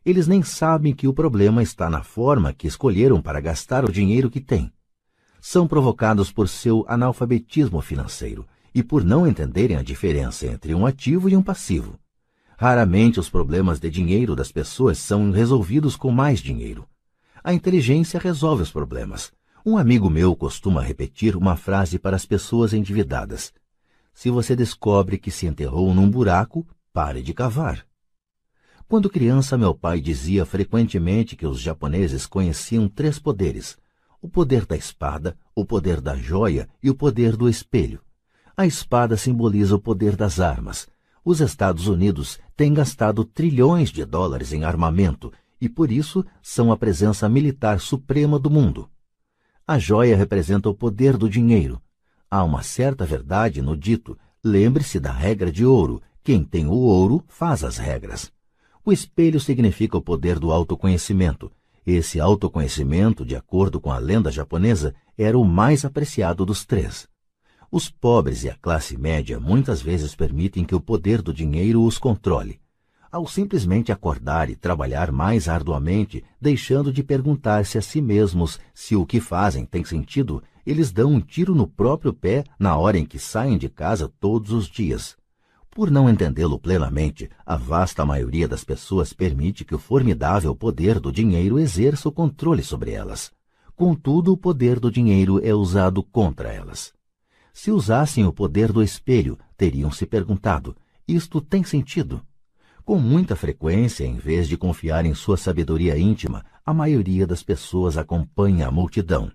Eles 0.05 0.27
nem 0.27 0.43
sabem 0.43 0.93
que 0.93 1.07
o 1.07 1.13
problema 1.13 1.63
está 1.63 1.89
na 1.89 2.03
forma 2.03 2.53
que 2.53 2.67
escolheram 2.67 3.21
para 3.21 3.39
gastar 3.39 3.83
o 3.83 3.91
dinheiro 3.91 4.29
que 4.29 4.39
têm. 4.39 4.71
São 5.41 5.67
provocados 5.67 6.31
por 6.31 6.49
seu 6.49 6.85
analfabetismo 6.87 7.81
financeiro 7.81 8.45
e 8.73 8.83
por 8.83 9.03
não 9.03 9.27
entenderem 9.27 9.77
a 9.77 9.81
diferença 9.81 10.45
entre 10.45 10.73
um 10.73 10.85
ativo 10.85 11.29
e 11.29 11.35
um 11.35 11.41
passivo. 11.41 11.97
Raramente 12.57 13.19
os 13.19 13.29
problemas 13.29 13.79
de 13.79 13.89
dinheiro 13.89 14.35
das 14.35 14.51
pessoas 14.51 14.97
são 14.97 15.31
resolvidos 15.31 15.95
com 15.95 16.11
mais 16.11 16.39
dinheiro. 16.39 16.85
A 17.41 17.53
inteligência 17.53 18.19
resolve 18.19 18.63
os 18.63 18.71
problemas. 18.71 19.31
Um 19.65 19.77
amigo 19.77 20.09
meu 20.09 20.35
costuma 20.35 20.81
repetir 20.81 21.35
uma 21.37 21.55
frase 21.55 21.97
para 21.97 22.15
as 22.15 22.25
pessoas 22.25 22.73
endividadas: 22.73 23.53
Se 24.13 24.29
você 24.29 24.55
descobre 24.55 25.17
que 25.17 25.31
se 25.31 25.47
enterrou 25.47 25.93
num 25.93 26.09
buraco, 26.09 26.67
pare 26.91 27.21
de 27.21 27.33
cavar. 27.33 27.85
Quando 28.89 29.09
criança, 29.09 29.57
meu 29.57 29.73
pai 29.73 30.01
dizia 30.01 30.45
frequentemente 30.45 31.35
que 31.35 31.45
os 31.45 31.61
japoneses 31.61 32.25
conheciam 32.25 32.89
três 32.89 33.19
poderes: 33.19 33.77
o 34.21 34.27
poder 34.27 34.65
da 34.65 34.75
espada, 34.75 35.37
o 35.55 35.65
poder 35.65 36.01
da 36.01 36.15
joia 36.15 36.67
e 36.83 36.89
o 36.89 36.95
poder 36.95 37.37
do 37.37 37.47
espelho. 37.47 38.01
A 38.55 38.65
espada 38.65 39.15
simboliza 39.15 39.75
o 39.75 39.79
poder 39.79 40.15
das 40.15 40.39
armas. 40.39 40.87
Os 41.23 41.39
Estados 41.39 41.87
Unidos 41.87 42.39
têm 42.55 42.73
gastado 42.73 43.23
trilhões 43.23 43.89
de 43.89 44.03
dólares 44.03 44.51
em 44.51 44.63
armamento 44.63 45.31
e, 45.61 45.69
por 45.69 45.91
isso, 45.91 46.25
são 46.41 46.71
a 46.71 46.77
presença 46.77 47.29
militar 47.29 47.79
suprema 47.79 48.37
do 48.37 48.49
mundo. 48.49 48.89
A 49.65 49.77
joia 49.77 50.17
representa 50.17 50.69
o 50.69 50.73
poder 50.73 51.15
do 51.15 51.29
dinheiro. 51.29 51.81
Há 52.29 52.43
uma 52.43 52.63
certa 52.63 53.05
verdade 53.05 53.61
no 53.61 53.77
dito: 53.77 54.17
lembre-se 54.43 54.99
da 54.99 55.11
regra 55.11 55.51
de 55.51 55.65
ouro. 55.65 56.01
Quem 56.23 56.43
tem 56.43 56.67
o 56.67 56.73
ouro 56.73 57.23
faz 57.27 57.63
as 57.63 57.77
regras. 57.77 58.31
O 58.83 58.91
espelho 58.91 59.39
significa 59.39 59.97
o 59.97 60.01
poder 60.01 60.39
do 60.39 60.51
autoconhecimento. 60.51 61.51
Esse 61.85 62.19
autoconhecimento, 62.19 63.25
de 63.25 63.35
acordo 63.35 63.79
com 63.79 63.91
a 63.91 63.97
lenda 63.97 64.31
japonesa, 64.31 64.93
era 65.17 65.37
o 65.37 65.45
mais 65.45 65.85
apreciado 65.85 66.45
dos 66.45 66.65
três. 66.65 67.07
Os 67.71 67.89
pobres 67.89 68.43
e 68.43 68.49
a 68.49 68.55
classe 68.55 68.97
média 68.97 69.39
muitas 69.39 69.81
vezes 69.81 70.15
permitem 70.15 70.63
que 70.63 70.73
o 70.73 70.81
poder 70.81 71.21
do 71.21 71.33
dinheiro 71.33 71.83
os 71.83 71.97
controle. 71.97 72.59
Ao 73.11 73.27
simplesmente 73.27 73.91
acordar 73.91 74.49
e 74.49 74.55
trabalhar 74.55 75.11
mais 75.11 75.47
arduamente, 75.47 76.23
deixando 76.39 76.93
de 76.93 77.03
perguntar-se 77.03 77.77
a 77.77 77.81
si 77.81 78.01
mesmos 78.01 78.59
se 78.73 78.95
o 78.95 79.05
que 79.05 79.19
fazem 79.19 79.65
tem 79.65 79.83
sentido, 79.83 80.43
eles 80.65 80.91
dão 80.91 81.11
um 81.13 81.19
tiro 81.19 81.55
no 81.55 81.67
próprio 81.67 82.13
pé 82.13 82.43
na 82.59 82.77
hora 82.77 82.97
em 82.97 83.05
que 83.05 83.17
saem 83.17 83.57
de 83.57 83.69
casa 83.69 84.11
todos 84.19 84.51
os 84.51 84.67
dias. 84.67 85.18
Por 85.79 85.89
não 85.89 86.09
entendê-lo 86.09 86.59
plenamente, 86.59 87.29
a 87.45 87.55
vasta 87.55 88.05
maioria 88.05 88.49
das 88.49 88.65
pessoas 88.65 89.13
permite 89.13 89.63
que 89.63 89.73
o 89.73 89.79
formidável 89.79 90.53
poder 90.53 90.99
do 90.99 91.09
dinheiro 91.09 91.57
exerça 91.57 92.09
o 92.09 92.11
controle 92.11 92.61
sobre 92.61 92.91
elas. 92.91 93.31
Contudo, 93.77 94.33
o 94.33 94.37
poder 94.37 94.77
do 94.77 94.91
dinheiro 94.91 95.39
é 95.41 95.53
usado 95.53 96.03
contra 96.03 96.51
elas. 96.51 96.91
Se 97.53 97.71
usassem 97.71 98.25
o 98.25 98.33
poder 98.33 98.73
do 98.73 98.83
espelho, 98.83 99.39
teriam 99.55 99.89
se 99.89 100.05
perguntado: 100.05 100.75
isto 101.07 101.39
tem 101.39 101.63
sentido? 101.63 102.21
Com 102.83 102.99
muita 102.99 103.33
frequência, 103.33 104.03
em 104.03 104.17
vez 104.17 104.49
de 104.49 104.57
confiar 104.57 105.05
em 105.05 105.13
sua 105.13 105.37
sabedoria 105.37 105.97
íntima, 105.97 106.43
a 106.65 106.73
maioria 106.73 107.25
das 107.25 107.41
pessoas 107.41 107.97
acompanha 107.97 108.67
a 108.67 108.71
multidão. 108.71 109.31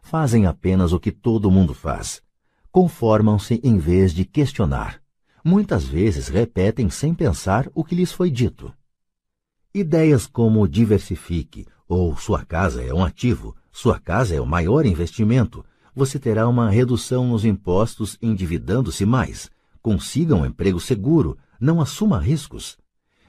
Fazem 0.00 0.46
apenas 0.46 0.92
o 0.92 1.00
que 1.00 1.10
todo 1.10 1.50
mundo 1.50 1.74
faz. 1.74 2.22
Conformam-se 2.70 3.60
em 3.64 3.78
vez 3.78 4.14
de 4.14 4.24
questionar. 4.24 5.02
Muitas 5.50 5.84
vezes 5.84 6.28
repetem 6.28 6.90
sem 6.90 7.14
pensar 7.14 7.70
o 7.74 7.82
que 7.82 7.94
lhes 7.94 8.12
foi 8.12 8.30
dito. 8.30 8.70
Ideias 9.72 10.26
como 10.26 10.68
diversifique 10.68 11.64
ou 11.88 12.14
sua 12.18 12.44
casa 12.44 12.84
é 12.84 12.92
um 12.92 13.02
ativo, 13.02 13.56
sua 13.72 13.98
casa 13.98 14.34
é 14.34 14.40
o 14.42 14.44
maior 14.44 14.84
investimento, 14.84 15.64
você 15.94 16.18
terá 16.18 16.46
uma 16.46 16.68
redução 16.68 17.26
nos 17.26 17.46
impostos 17.46 18.18
endividando-se 18.20 19.06
mais. 19.06 19.48
Consiga 19.80 20.34
um 20.34 20.44
emprego 20.44 20.78
seguro, 20.78 21.38
não 21.58 21.80
assuma 21.80 22.18
riscos. 22.18 22.76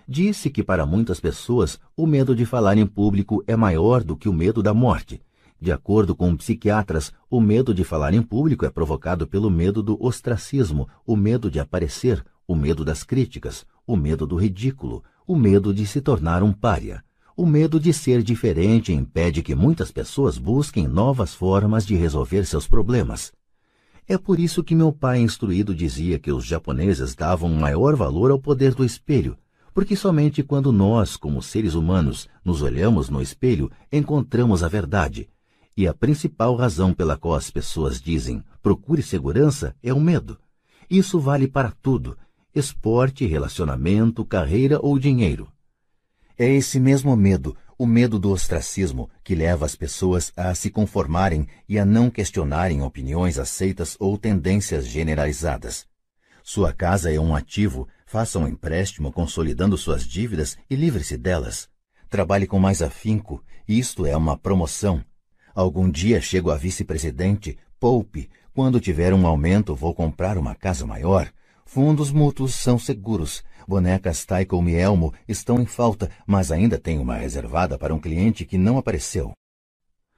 Disse 0.05 0.49
que 0.49 0.61
para 0.61 0.85
muitas 0.85 1.21
pessoas 1.21 1.79
o 1.95 2.05
medo 2.05 2.35
de 2.35 2.45
falar 2.45 2.77
em 2.77 2.85
público 2.85 3.41
é 3.47 3.55
maior 3.55 4.03
do 4.03 4.17
que 4.17 4.27
o 4.27 4.33
medo 4.33 4.61
da 4.61 4.73
morte. 4.73 5.21
De 5.61 5.72
acordo 5.73 6.15
com 6.15 6.38
psiquiatras, 6.38 7.11
o 7.30 7.41
medo 7.41 7.73
de 7.73 7.84
falar 7.84 8.14
em 8.14 8.22
público 8.22 8.65
é 8.65 8.69
provocado 8.69 9.27
pelo 9.27 9.49
medo 9.49 9.84
do 9.84 10.02
ostracismo, 10.02 10.88
o 11.06 11.18
medo 11.18 11.52
de 11.52 11.60
aparecer, 11.60 12.23
o 12.48 12.56
medo 12.56 12.86
das 12.86 13.03
críticas, 13.03 13.65
o 13.86 13.98
medo 13.98 14.26
do 14.26 14.38
ridículo, 14.38 15.03
o 15.27 15.36
medo 15.36 15.73
de 15.73 15.86
se 15.86 15.99
tornar 15.99 16.44
um 16.44 16.53
pária. 16.53 17.03
O 17.36 17.45
medo 17.45 17.80
de 17.80 17.94
ser 17.94 18.23
diferente 18.23 18.94
impede 18.94 19.41
que 19.41 19.53
muitas 19.53 19.91
pessoas 19.91 20.38
busquem 20.38 20.88
novas 20.88 21.34
formas 21.34 21.86
de 21.86 21.95
resolver 21.95 22.45
seus 22.45 22.68
problemas. 22.68 23.34
É 24.07 24.18
por 24.18 24.40
isso 24.40 24.64
que 24.64 24.73
meu 24.73 24.91
pai 24.91 25.19
instruído 25.19 25.76
dizia 25.76 26.18
que 26.18 26.31
os 26.31 26.45
japoneses 26.45 27.15
davam 27.15 27.49
maior 27.49 27.95
valor 27.95 28.31
ao 28.31 28.40
poder 28.40 28.73
do 28.73 28.84
espelho, 28.84 29.38
porque 29.73 29.95
somente 29.95 30.41
quando 30.41 30.72
nós, 30.72 31.15
como 31.15 31.41
seres 31.41 31.76
humanos, 31.76 32.27
nos 32.44 32.61
olhamos 32.61 33.10
no 33.10 33.22
espelho, 33.22 33.69
encontramos 33.91 34.64
a 34.64 34.68
verdade. 34.68 35.30
E 35.80 35.88
a 35.88 35.93
principal 35.93 36.57
razão 36.57 36.93
pela 36.93 37.15
qual 37.15 37.35
as 37.35 37.49
pessoas 37.49 38.01
dizem 38.01 38.43
procure 38.61 39.01
segurança 39.01 39.73
é 39.81 39.93
o 39.93 39.99
medo. 40.01 40.38
Isso 40.89 41.22
vale 41.22 41.47
para 41.47 41.72
tudo: 41.72 42.18
esporte, 42.53 43.26
relacionamento, 43.26 44.26
carreira 44.26 44.77
ou 44.81 44.99
dinheiro. 44.99 45.49
É 46.38 46.51
esse 46.51 46.81
mesmo 46.81 47.15
medo, 47.15 47.56
o 47.77 47.88
medo 47.88 48.19
do 48.19 48.30
ostracismo, 48.30 49.10
que 49.23 49.34
leva 49.34 49.65
as 49.65 49.73
pessoas 49.73 50.34
a 50.35 50.53
se 50.53 50.69
conformarem 50.69 51.47
e 51.65 51.80
a 51.80 51.85
não 51.85 52.10
questionarem 52.10 52.81
opiniões 52.81 53.39
aceitas 53.39 53.95
ou 54.01 54.18
tendências 54.18 54.85
generalizadas. 54.85 55.88
Sua 56.43 56.73
casa 56.73 57.10
é 57.10 57.18
um 57.18 57.34
ativo, 57.34 57.88
faça 58.06 58.38
um 58.38 58.49
empréstimo 58.49 59.14
consolidando 59.14 59.77
suas 59.77 60.03
dívidas 60.03 60.57
e 60.69 60.76
livre-se 60.76 61.15
delas. 61.15 61.69
Trabalhe 62.10 62.47
com 62.47 62.60
mais 62.60 62.81
afinco, 62.81 63.41
isto 63.65 64.06
é 64.06 64.18
uma 64.18 64.38
promoção. 64.38 65.06
Algum 65.55 65.89
dia 65.89 66.21
chego 66.21 66.51
a 66.51 66.55
vice-presidente, 66.55 67.57
poupe, 67.80 68.30
quando 68.53 68.80
tiver 68.80 69.13
um 69.13 69.26
aumento 69.26 69.76
vou 69.76 69.93
comprar 69.93 70.38
uma 70.38 70.55
casa 70.55 70.85
maior. 70.85 71.30
Fundos 71.65 72.11
mútuos 72.11 72.55
são 72.55 72.80
seguros, 72.80 73.43
Bonecas 73.67 74.26
Taiko 74.26 74.61
e 74.67 74.76
Elmo 74.76 75.13
estão 75.27 75.61
em 75.61 75.65
falta, 75.65 76.09
mas 76.26 76.51
ainda 76.51 76.80
tem 76.80 76.97
uma 76.97 77.15
reservada 77.15 77.77
para 77.77 77.93
um 77.93 77.99
cliente 77.99 78.43
que 78.43 78.57
não 78.57 78.77
apareceu. 78.77 79.34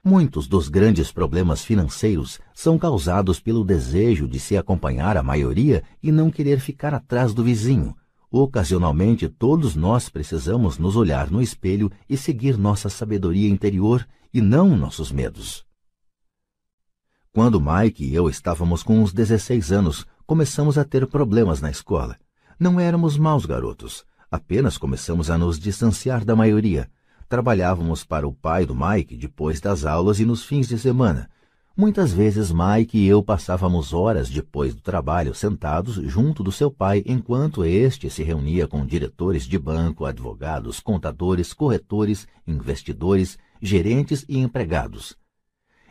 Muitos 0.04 0.48
dos 0.48 0.70
grandes 0.70 1.12
problemas 1.12 1.64
financeiros 1.64 2.40
são 2.54 2.80
causados 2.80 3.40
pelo 3.40 3.64
desejo 3.64 4.28
de 4.28 4.40
se 4.40 4.58
acompanhar 4.58 5.18
a 5.18 5.22
maioria 5.22 5.84
e 6.02 6.12
não 6.12 6.32
querer 6.32 6.60
ficar 6.60 6.94
atrás 6.94 7.34
do 7.34 7.44
vizinho. 7.44 7.96
Ocasionalmente, 8.32 9.28
todos 9.28 9.76
nós 9.76 10.08
precisamos 10.08 10.78
nos 10.78 10.96
olhar 10.96 11.30
no 11.30 11.42
espelho 11.42 11.92
e 12.10 12.16
seguir 12.16 12.58
nossa 12.58 12.90
sabedoria 12.90 13.50
interior 13.50 14.08
e 14.34 14.42
não 14.42 14.76
nossos 14.76 15.12
medos. 15.12 15.66
Quando 17.34 17.62
Mike 17.62 18.04
e 18.04 18.14
eu 18.14 18.30
estávamos 18.30 18.84
com 18.84 19.02
uns 19.02 19.14
16 19.14 19.72
anos, 19.72 20.06
começamos 20.26 20.78
a 20.78 20.84
ter 20.84 21.08
problemas 21.08 21.62
na 21.62 21.72
escola. 21.72 22.18
Não 22.60 22.80
éramos 22.80 23.18
maus 23.18 23.46
garotos, 23.46 24.06
apenas 24.30 24.78
começamos 24.78 25.30
a 25.30 25.38
nos 25.38 25.60
distanciar 25.60 26.26
da 26.26 26.36
maioria. 26.36 26.90
Trabalhávamos 27.28 28.04
para 28.04 28.28
o 28.28 28.34
pai 28.34 28.66
do 28.66 28.76
Mike 28.76 29.16
depois 29.16 29.62
das 29.62 29.86
aulas 29.86 30.20
e 30.20 30.26
nos 30.26 30.44
fins 30.44 30.68
de 30.68 30.78
semana. 30.78 31.30
Muitas 31.76 32.12
vezes 32.12 32.52
Mike 32.52 32.98
e 32.98 33.08
eu 33.08 33.24
passávamos 33.24 33.94
horas 33.94 34.30
depois 34.30 34.76
do 34.76 34.82
trabalho 34.82 35.34
sentados 35.34 35.96
junto 35.96 36.44
do 36.44 36.52
seu 36.52 36.70
pai 36.70 37.02
enquanto 37.06 37.64
este 37.64 38.10
se 38.10 38.24
reunia 38.24 38.68
com 38.68 38.86
diretores 38.86 39.46
de 39.46 39.58
banco, 39.58 40.06
advogados, 40.06 40.82
contadores, 40.82 41.54
corretores, 41.54 42.28
investidores, 42.46 43.38
gerentes 43.62 44.26
e 44.28 44.38
empregados. 44.38 45.16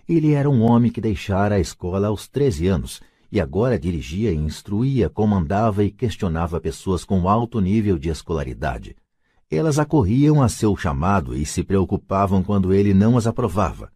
Ele 0.09 0.33
era 0.33 0.51
um 0.51 0.63
homem 0.63 0.91
que 0.91 1.01
deixara 1.01 1.55
a 1.55 1.61
escola 1.61 2.09
aos 2.09 2.27
13 2.27 2.67
anos 2.67 3.01
e 3.31 3.41
agora 3.41 3.79
dirigia 3.79 4.33
e 4.33 4.37
instruía, 4.37 5.09
comandava 5.09 5.85
e 5.85 5.91
questionava 5.91 6.61
pessoas 6.61 7.05
com 7.05 7.29
alto 7.29 7.61
nível 7.61 7.97
de 7.97 8.09
escolaridade. 8.09 8.97
Elas 9.49 9.79
acorriam 9.79 10.43
a 10.43 10.49
seu 10.49 10.77
chamado 10.77 11.37
e 11.37 11.47
se 11.47 11.63
preocupavam 11.63 12.43
quando 12.43 12.75
ele 12.75 12.93
não 12.93 13.17
as 13.17 13.27
aprovava. 13.27 13.93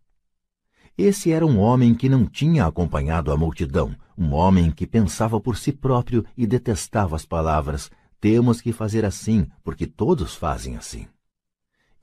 Esse 0.96 1.32
era 1.32 1.44
um 1.44 1.59
homem 1.59 1.94
que 1.94 2.09
não 2.09 2.26
tinha 2.26 2.66
acompanhado 2.66 3.32
a 3.32 3.36
multidão, 3.36 3.94
um 4.16 4.32
homem 4.32 4.70
que 4.70 4.86
pensava 4.86 5.40
por 5.40 5.56
si 5.56 5.72
próprio 5.72 6.24
e 6.36 6.46
detestava 6.46 7.16
as 7.16 7.26
palavras: 7.26 7.90
temos 8.20 8.60
que 8.60 8.72
fazer 8.72 9.05
assim, 9.05 9.48
porque 9.64 9.86
todos 9.86 10.36
fazem 10.36 10.76
assim. 10.76 11.06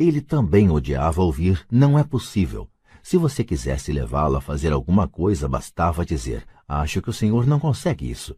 Ele 0.01 0.19
também 0.19 0.71
odiava 0.71 1.21
ouvir: 1.21 1.63
não 1.69 1.97
é 1.99 2.03
possível, 2.03 2.67
se 3.03 3.17
você 3.17 3.43
quisesse 3.43 3.91
levá-lo 3.91 4.37
a 4.37 4.41
fazer 4.41 4.73
alguma 4.73 5.07
coisa, 5.07 5.47
bastava 5.47 6.03
dizer: 6.03 6.43
Acho 6.67 7.03
que 7.03 7.09
o 7.11 7.13
senhor 7.13 7.45
não 7.45 7.59
consegue 7.59 8.09
isso. 8.09 8.35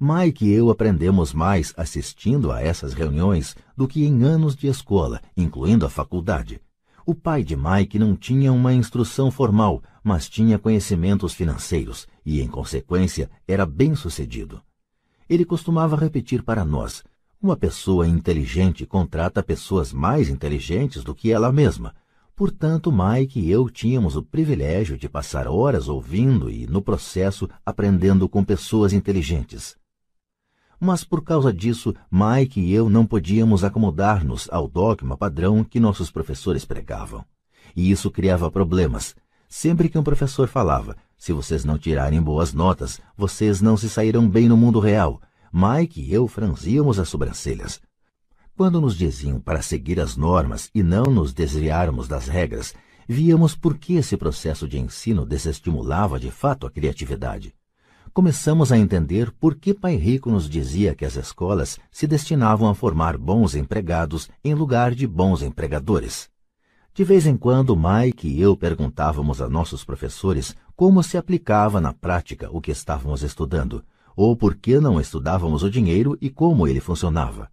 Mike 0.00 0.46
e 0.46 0.52
eu 0.52 0.70
aprendemos 0.70 1.34
mais 1.34 1.74
assistindo 1.76 2.50
a 2.50 2.62
essas 2.62 2.94
reuniões 2.94 3.54
do 3.76 3.86
que 3.86 4.04
em 4.04 4.22
anos 4.22 4.56
de 4.56 4.66
escola, 4.66 5.20
incluindo 5.36 5.84
a 5.84 5.90
faculdade. 5.90 6.58
O 7.04 7.14
pai 7.14 7.44
de 7.44 7.54
Mike 7.54 7.98
não 7.98 8.16
tinha 8.16 8.50
uma 8.50 8.72
instrução 8.72 9.30
formal, 9.30 9.82
mas 10.02 10.26
tinha 10.26 10.58
conhecimentos 10.58 11.34
financeiros 11.34 12.08
e, 12.24 12.40
em 12.40 12.48
consequência, 12.48 13.30
era 13.46 13.66
bem-sucedido. 13.66 14.62
Ele 15.28 15.44
costumava 15.44 15.96
repetir 15.96 16.42
para 16.42 16.64
nós: 16.64 17.04
uma 17.44 17.58
pessoa 17.58 18.08
inteligente 18.08 18.86
contrata 18.86 19.42
pessoas 19.42 19.92
mais 19.92 20.30
inteligentes 20.30 21.04
do 21.04 21.14
que 21.14 21.30
ela 21.30 21.52
mesma. 21.52 21.94
Portanto, 22.34 22.90
Mike 22.90 23.38
e 23.38 23.50
eu 23.50 23.68
tínhamos 23.68 24.16
o 24.16 24.22
privilégio 24.22 24.96
de 24.96 25.10
passar 25.10 25.46
horas 25.46 25.86
ouvindo 25.86 26.50
e, 26.50 26.66
no 26.66 26.80
processo, 26.80 27.46
aprendendo 27.64 28.26
com 28.30 28.42
pessoas 28.42 28.94
inteligentes. 28.94 29.76
Mas 30.80 31.04
por 31.04 31.22
causa 31.22 31.52
disso, 31.52 31.94
Mike 32.10 32.58
e 32.58 32.72
eu 32.72 32.88
não 32.88 33.04
podíamos 33.04 33.62
acomodar-nos 33.62 34.48
ao 34.50 34.66
dogma 34.66 35.14
padrão 35.14 35.62
que 35.62 35.78
nossos 35.78 36.10
professores 36.10 36.64
pregavam. 36.64 37.26
E 37.76 37.90
isso 37.90 38.10
criava 38.10 38.50
problemas. 38.50 39.14
Sempre 39.50 39.90
que 39.90 39.98
um 39.98 40.02
professor 40.02 40.48
falava, 40.48 40.96
se 41.14 41.30
vocês 41.30 41.62
não 41.62 41.76
tirarem 41.76 42.22
boas 42.22 42.54
notas, 42.54 43.02
vocês 43.14 43.60
não 43.60 43.76
se 43.76 43.90
sairão 43.90 44.26
bem 44.26 44.48
no 44.48 44.56
mundo 44.56 44.80
real, 44.80 45.20
Mike 45.54 46.00
e 46.00 46.12
eu 46.12 46.26
franzíamos 46.26 46.98
as 46.98 47.08
sobrancelhas. 47.08 47.80
Quando 48.56 48.80
nos 48.80 48.96
diziam 48.96 49.38
para 49.38 49.62
seguir 49.62 50.00
as 50.00 50.16
normas 50.16 50.68
e 50.74 50.82
não 50.82 51.04
nos 51.04 51.32
desviarmos 51.32 52.08
das 52.08 52.26
regras, 52.26 52.74
víamos 53.08 53.54
por 53.54 53.78
que 53.78 53.94
esse 53.94 54.16
processo 54.16 54.66
de 54.66 54.80
ensino 54.80 55.24
desestimulava 55.24 56.18
de 56.18 56.30
fato 56.30 56.66
a 56.66 56.70
criatividade 56.70 57.54
começamos 58.14 58.70
a 58.70 58.78
entender 58.78 59.32
por 59.32 59.56
que 59.56 59.74
Pai 59.74 59.96
Rico 59.96 60.30
nos 60.30 60.48
dizia 60.48 60.94
que 60.94 61.04
as 61.04 61.16
escolas 61.16 61.80
se 61.90 62.06
destinavam 62.06 62.68
a 62.68 62.74
formar 62.74 63.18
bons 63.18 63.56
empregados 63.56 64.30
em 64.44 64.54
lugar 64.54 64.94
de 64.94 65.04
bons 65.04 65.42
empregadores. 65.42 66.30
De 66.94 67.02
vez 67.02 67.26
em 67.26 67.36
quando, 67.36 67.76
Mike 67.76 68.28
e 68.28 68.40
eu 68.40 68.56
perguntávamos 68.56 69.42
a 69.42 69.48
nossos 69.48 69.84
professores 69.84 70.54
como 70.76 71.02
se 71.02 71.18
aplicava 71.18 71.80
na 71.80 71.92
prática 71.92 72.48
o 72.52 72.60
que 72.60 72.70
estávamos 72.70 73.24
estudando, 73.24 73.84
ou 74.16 74.36
por 74.36 74.54
que 74.54 74.78
não 74.78 75.00
estudávamos 75.00 75.62
o 75.62 75.70
dinheiro 75.70 76.16
e 76.20 76.30
como 76.30 76.66
ele 76.66 76.80
funcionava. 76.80 77.50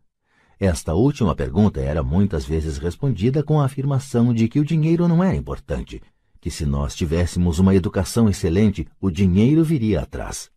Esta 0.60 0.94
última 0.94 1.36
pergunta 1.36 1.82
era 1.82 2.04
muitas 2.04 2.46
vezes 2.46 2.78
respondida 2.78 3.42
com 3.42 3.60
a 3.60 3.66
afirmação 3.66 4.34
de 4.34 4.48
que 4.48 4.60
o 4.60 4.66
dinheiro 4.66 5.08
não 5.08 5.24
era 5.24 5.36
importante, 5.36 6.02
que 6.40 6.52
se 6.52 6.66
nós 6.66 6.96
tivéssemos 6.96 7.60
uma 7.60 7.74
educação 7.74 8.30
excelente, 8.30 8.88
o 9.00 9.10
dinheiro 9.10 9.64
viria 9.64 10.02
atrás. 10.02 10.52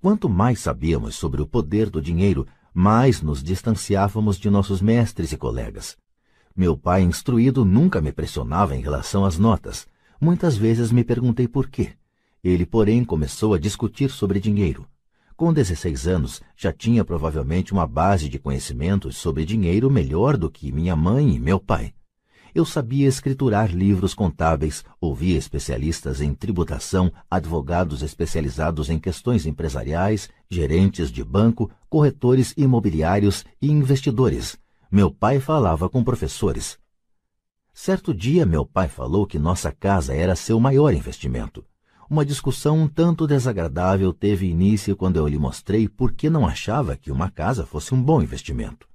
Quanto 0.00 0.28
mais 0.28 0.60
sabíamos 0.60 1.14
sobre 1.14 1.40
o 1.40 1.46
poder 1.46 1.88
do 1.88 2.02
dinheiro, 2.02 2.46
mais 2.74 3.22
nos 3.22 3.42
distanciávamos 3.42 4.38
de 4.38 4.50
nossos 4.50 4.82
mestres 4.82 5.32
e 5.32 5.36
colegas. 5.38 5.96
Meu 6.54 6.76
pai 6.76 7.02
instruído 7.02 7.64
nunca 7.64 8.00
me 8.00 8.12
pressionava 8.12 8.76
em 8.76 8.80
relação 8.80 9.24
às 9.24 9.38
notas. 9.38 9.88
Muitas 10.20 10.56
vezes 10.56 10.92
me 10.92 11.02
perguntei 11.02 11.48
por 11.48 11.68
quê. 11.68 11.92
Ele, 12.42 12.66
porém, 12.66 13.04
começou 13.04 13.54
a 13.54 13.58
discutir 13.58 14.10
sobre 14.10 14.38
dinheiro. 14.38 14.86
Com 15.36 15.52
16 15.52 16.06
anos, 16.06 16.40
já 16.56 16.72
tinha 16.72 17.04
provavelmente 17.04 17.72
uma 17.72 17.88
base 17.88 18.28
de 18.28 18.38
conhecimentos 18.38 19.16
sobre 19.16 19.44
dinheiro 19.44 19.90
melhor 19.90 20.36
do 20.36 20.48
que 20.48 20.70
minha 20.70 20.94
mãe 20.94 21.34
e 21.34 21.40
meu 21.40 21.58
pai. 21.58 21.92
Eu 22.54 22.64
sabia 22.64 23.08
escriturar 23.08 23.74
livros 23.74 24.14
contábeis, 24.14 24.84
ouvia 25.00 25.36
especialistas 25.36 26.20
em 26.20 26.32
tributação, 26.32 27.12
advogados 27.28 28.00
especializados 28.00 28.88
em 28.88 28.96
questões 28.96 29.44
empresariais, 29.44 30.28
gerentes 30.48 31.10
de 31.10 31.24
banco, 31.24 31.68
corretores 31.88 32.54
imobiliários 32.56 33.44
e 33.60 33.68
investidores. 33.68 34.56
Meu 34.88 35.10
pai 35.10 35.40
falava 35.40 35.90
com 35.90 36.04
professores. 36.04 36.78
Certo 37.72 38.14
dia, 38.14 38.46
meu 38.46 38.64
pai 38.64 38.88
falou 38.88 39.26
que 39.26 39.36
nossa 39.36 39.72
casa 39.72 40.14
era 40.14 40.36
seu 40.36 40.60
maior 40.60 40.94
investimento. 40.94 41.64
Uma 42.08 42.24
discussão 42.24 42.80
um 42.80 42.86
tanto 42.86 43.26
desagradável 43.26 44.12
teve 44.12 44.46
início 44.46 44.94
quando 44.94 45.16
eu 45.16 45.26
lhe 45.26 45.38
mostrei 45.38 45.88
por 45.88 46.12
que 46.12 46.28
não 46.28 46.46
achava 46.46 46.96
que 46.96 47.10
uma 47.10 47.30
casa 47.30 47.64
fosse 47.64 47.94
um 47.94 48.02
bom 48.02 48.20
investimento. 48.20 48.86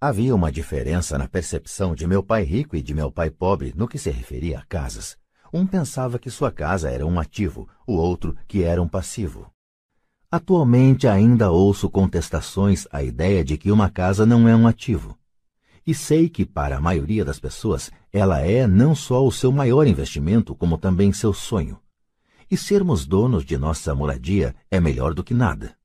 Havia 0.00 0.34
uma 0.34 0.50
diferença 0.50 1.18
na 1.18 1.28
percepção 1.28 1.94
de 1.94 2.06
meu 2.06 2.22
pai 2.22 2.44
rico 2.44 2.74
e 2.74 2.82
de 2.82 2.94
meu 2.94 3.12
pai 3.12 3.30
pobre 3.30 3.74
no 3.76 3.86
que 3.86 3.98
se 3.98 4.10
referia 4.10 4.60
a 4.60 4.64
casas. 4.64 5.18
Um 5.52 5.66
pensava 5.66 6.18
que 6.18 6.30
sua 6.30 6.50
casa 6.50 6.90
era 6.90 7.04
um 7.04 7.18
ativo, 7.18 7.68
o 7.86 7.94
outro 7.94 8.34
que 8.46 8.62
era 8.62 8.80
um 8.80 8.88
passivo. 8.88 9.50
Atualmente 10.30 11.06
ainda 11.06 11.50
ouço 11.50 11.90
contestações 11.90 12.86
à 12.92 13.02
ideia 13.02 13.44
de 13.44 13.58
que 13.58 13.70
uma 13.70 13.90
casa 13.90 14.24
não 14.24 14.48
é 14.48 14.54
um 14.54 14.66
ativo. 14.66 15.18
E 15.86 15.94
sei 15.94 16.28
que, 16.28 16.44
para 16.46 16.76
a 16.76 16.80
maioria 16.80 17.24
das 17.24 17.40
pessoas, 17.40 17.90
ela 18.12 18.40
é 18.40 18.66
não 18.66 18.94
só 18.94 19.26
o 19.26 19.32
seu 19.32 19.50
maior 19.50 19.86
investimento, 19.86 20.54
como 20.54 20.78
também 20.78 21.12
seu 21.12 21.32
sonho. 21.32 21.78
E 22.50 22.56
sermos 22.56 23.06
donos 23.06 23.44
de 23.44 23.56
nossa 23.58 23.94
moradia 23.94 24.54
é 24.70 24.80
melhor 24.80 25.14
do 25.14 25.22
que 25.22 25.34
nada 25.34 25.78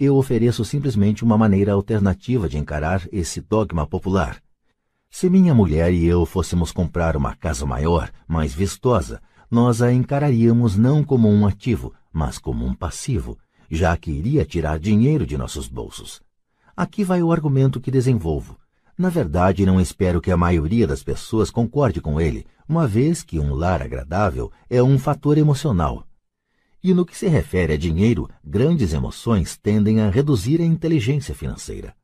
eu 0.00 0.16
ofereço 0.16 0.64
simplesmente 0.64 1.22
uma 1.22 1.36
maneira 1.36 1.74
alternativa 1.74 2.48
de 2.48 2.56
encarar 2.56 3.06
esse 3.12 3.38
dogma 3.38 3.86
popular. 3.86 4.42
Se 5.10 5.28
minha 5.28 5.52
mulher 5.52 5.92
e 5.92 6.06
eu 6.06 6.24
fôssemos 6.24 6.72
comprar 6.72 7.18
uma 7.18 7.36
casa 7.36 7.66
maior, 7.66 8.10
mais 8.26 8.54
vistosa, 8.54 9.20
nós 9.50 9.82
a 9.82 9.92
encararíamos 9.92 10.74
não 10.74 11.04
como 11.04 11.28
um 11.28 11.46
ativo, 11.46 11.92
mas 12.10 12.38
como 12.38 12.64
um 12.64 12.72
passivo, 12.72 13.36
já 13.70 13.94
que 13.94 14.10
iria 14.10 14.42
tirar 14.42 14.78
dinheiro 14.78 15.26
de 15.26 15.36
nossos 15.36 15.68
bolsos. 15.68 16.22
Aqui 16.74 17.04
vai 17.04 17.22
o 17.22 17.30
argumento 17.30 17.78
que 17.78 17.90
desenvolvo. 17.90 18.56
Na 19.00 19.08
verdade, 19.08 19.64
não 19.64 19.80
espero 19.80 20.20
que 20.20 20.30
a 20.30 20.36
maioria 20.36 20.86
das 20.86 21.02
pessoas 21.02 21.50
concorde 21.50 22.02
com 22.02 22.20
ele, 22.20 22.44
uma 22.68 22.86
vez 22.86 23.22
que 23.22 23.38
um 23.38 23.54
lar 23.54 23.80
agradável 23.80 24.52
é 24.68 24.82
um 24.82 24.98
fator 24.98 25.38
emocional, 25.38 26.06
e 26.84 26.92
no 26.92 27.06
que 27.06 27.16
se 27.16 27.26
refere 27.26 27.72
a 27.72 27.78
dinheiro, 27.78 28.28
grandes 28.44 28.92
emoções 28.92 29.56
tendem 29.56 30.02
a 30.02 30.10
reduzir 30.10 30.60
a 30.60 30.66
inteligência 30.66 31.34
financeira. 31.34 31.96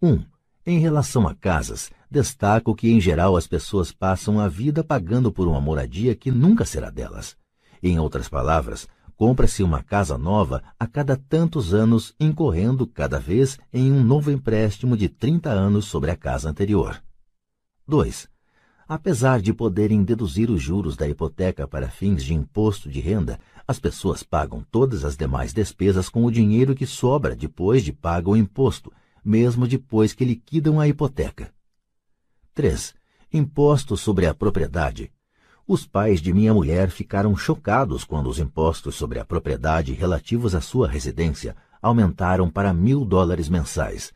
1. 0.00 0.08
Um, 0.08 0.24
em 0.64 0.78
relação 0.78 1.28
a 1.28 1.34
casas, 1.34 1.90
destaco 2.10 2.74
que 2.74 2.90
em 2.90 2.98
geral 2.98 3.36
as 3.36 3.46
pessoas 3.46 3.92
passam 3.92 4.40
a 4.40 4.48
vida 4.48 4.82
pagando 4.82 5.30
por 5.30 5.46
uma 5.46 5.60
moradia 5.60 6.16
que 6.16 6.30
nunca 6.30 6.64
será 6.64 6.88
delas. 6.88 7.36
Em 7.82 7.98
outras 7.98 8.26
palavras, 8.26 8.88
compra-se 9.22 9.62
uma 9.62 9.84
casa 9.84 10.18
nova 10.18 10.64
a 10.76 10.84
cada 10.84 11.16
tantos 11.16 11.72
anos, 11.72 12.12
incorrendo 12.18 12.88
cada 12.88 13.20
vez 13.20 13.56
em 13.72 13.92
um 13.92 14.02
novo 14.02 14.32
empréstimo 14.32 14.96
de 14.96 15.08
30 15.08 15.48
anos 15.48 15.84
sobre 15.84 16.10
a 16.10 16.16
casa 16.16 16.50
anterior. 16.50 17.00
2. 17.86 18.28
Apesar 18.88 19.40
de 19.40 19.54
poderem 19.54 20.02
deduzir 20.02 20.50
os 20.50 20.60
juros 20.60 20.96
da 20.96 21.06
hipoteca 21.06 21.68
para 21.68 21.88
fins 21.88 22.24
de 22.24 22.34
imposto 22.34 22.90
de 22.90 22.98
renda, 22.98 23.38
as 23.64 23.78
pessoas 23.78 24.24
pagam 24.24 24.66
todas 24.72 25.04
as 25.04 25.16
demais 25.16 25.52
despesas 25.52 26.08
com 26.08 26.24
o 26.24 26.32
dinheiro 26.32 26.74
que 26.74 26.84
sobra 26.84 27.36
depois 27.36 27.84
de 27.84 27.92
pago 27.92 28.32
o 28.32 28.36
imposto, 28.36 28.92
mesmo 29.24 29.68
depois 29.68 30.12
que 30.12 30.24
liquidam 30.24 30.80
a 30.80 30.88
hipoteca. 30.88 31.54
3. 32.54 32.92
Imposto 33.32 33.96
sobre 33.96 34.26
a 34.26 34.34
propriedade. 34.34 35.12
Os 35.66 35.86
pais 35.86 36.20
de 36.20 36.32
minha 36.32 36.52
mulher 36.52 36.90
ficaram 36.90 37.36
chocados 37.36 38.04
quando 38.04 38.28
os 38.28 38.38
impostos 38.38 38.94
sobre 38.94 39.18
a 39.18 39.24
propriedade 39.24 39.92
relativos 39.92 40.54
à 40.54 40.60
sua 40.60 40.88
residência 40.88 41.56
aumentaram 41.80 42.50
para 42.50 42.72
mil 42.72 43.04
dólares 43.04 43.48
mensais. 43.48 44.12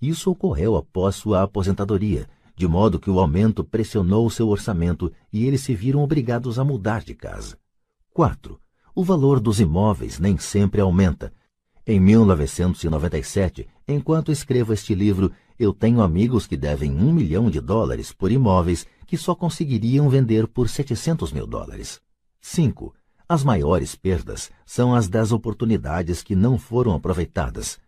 Isso 0.00 0.30
ocorreu 0.30 0.76
após 0.76 1.16
sua 1.16 1.42
aposentadoria 1.42 2.28
de 2.58 2.66
modo 2.66 2.98
que 2.98 3.08
o 3.08 3.20
aumento 3.20 3.62
pressionou 3.62 4.28
seu 4.28 4.48
orçamento 4.48 5.12
e 5.32 5.46
eles 5.46 5.60
se 5.60 5.76
viram 5.76 6.02
obrigados 6.02 6.58
a 6.58 6.64
mudar 6.64 7.04
de 7.04 7.14
casa. 7.14 7.56
4. 8.12 8.60
O 8.96 9.04
valor 9.04 9.38
dos 9.38 9.60
imóveis 9.60 10.18
nem 10.18 10.36
sempre 10.36 10.80
aumenta. 10.80 11.32
Em 11.86 12.00
1997, 12.00 13.68
enquanto 13.86 14.32
escrevo 14.32 14.72
este 14.72 14.92
livro, 14.92 15.30
eu 15.56 15.72
tenho 15.72 16.00
amigos 16.02 16.48
que 16.48 16.56
devem 16.56 16.92
um 16.92 17.12
milhão 17.12 17.48
de 17.48 17.60
dólares 17.60 18.12
por 18.12 18.32
imóveis 18.32 18.84
que 19.08 19.16
só 19.16 19.34
conseguiriam 19.34 20.06
vender 20.10 20.46
por 20.46 20.68
700 20.68 21.32
mil 21.32 21.46
dólares. 21.46 21.98
5. 22.42 22.94
As 23.26 23.42
maiores 23.42 23.96
perdas 23.96 24.50
são 24.66 24.94
as 24.94 25.08
das 25.08 25.32
oportunidades 25.32 26.22
que 26.22 26.36
não 26.36 26.58
foram 26.58 26.92
aproveitadas. 26.92 27.78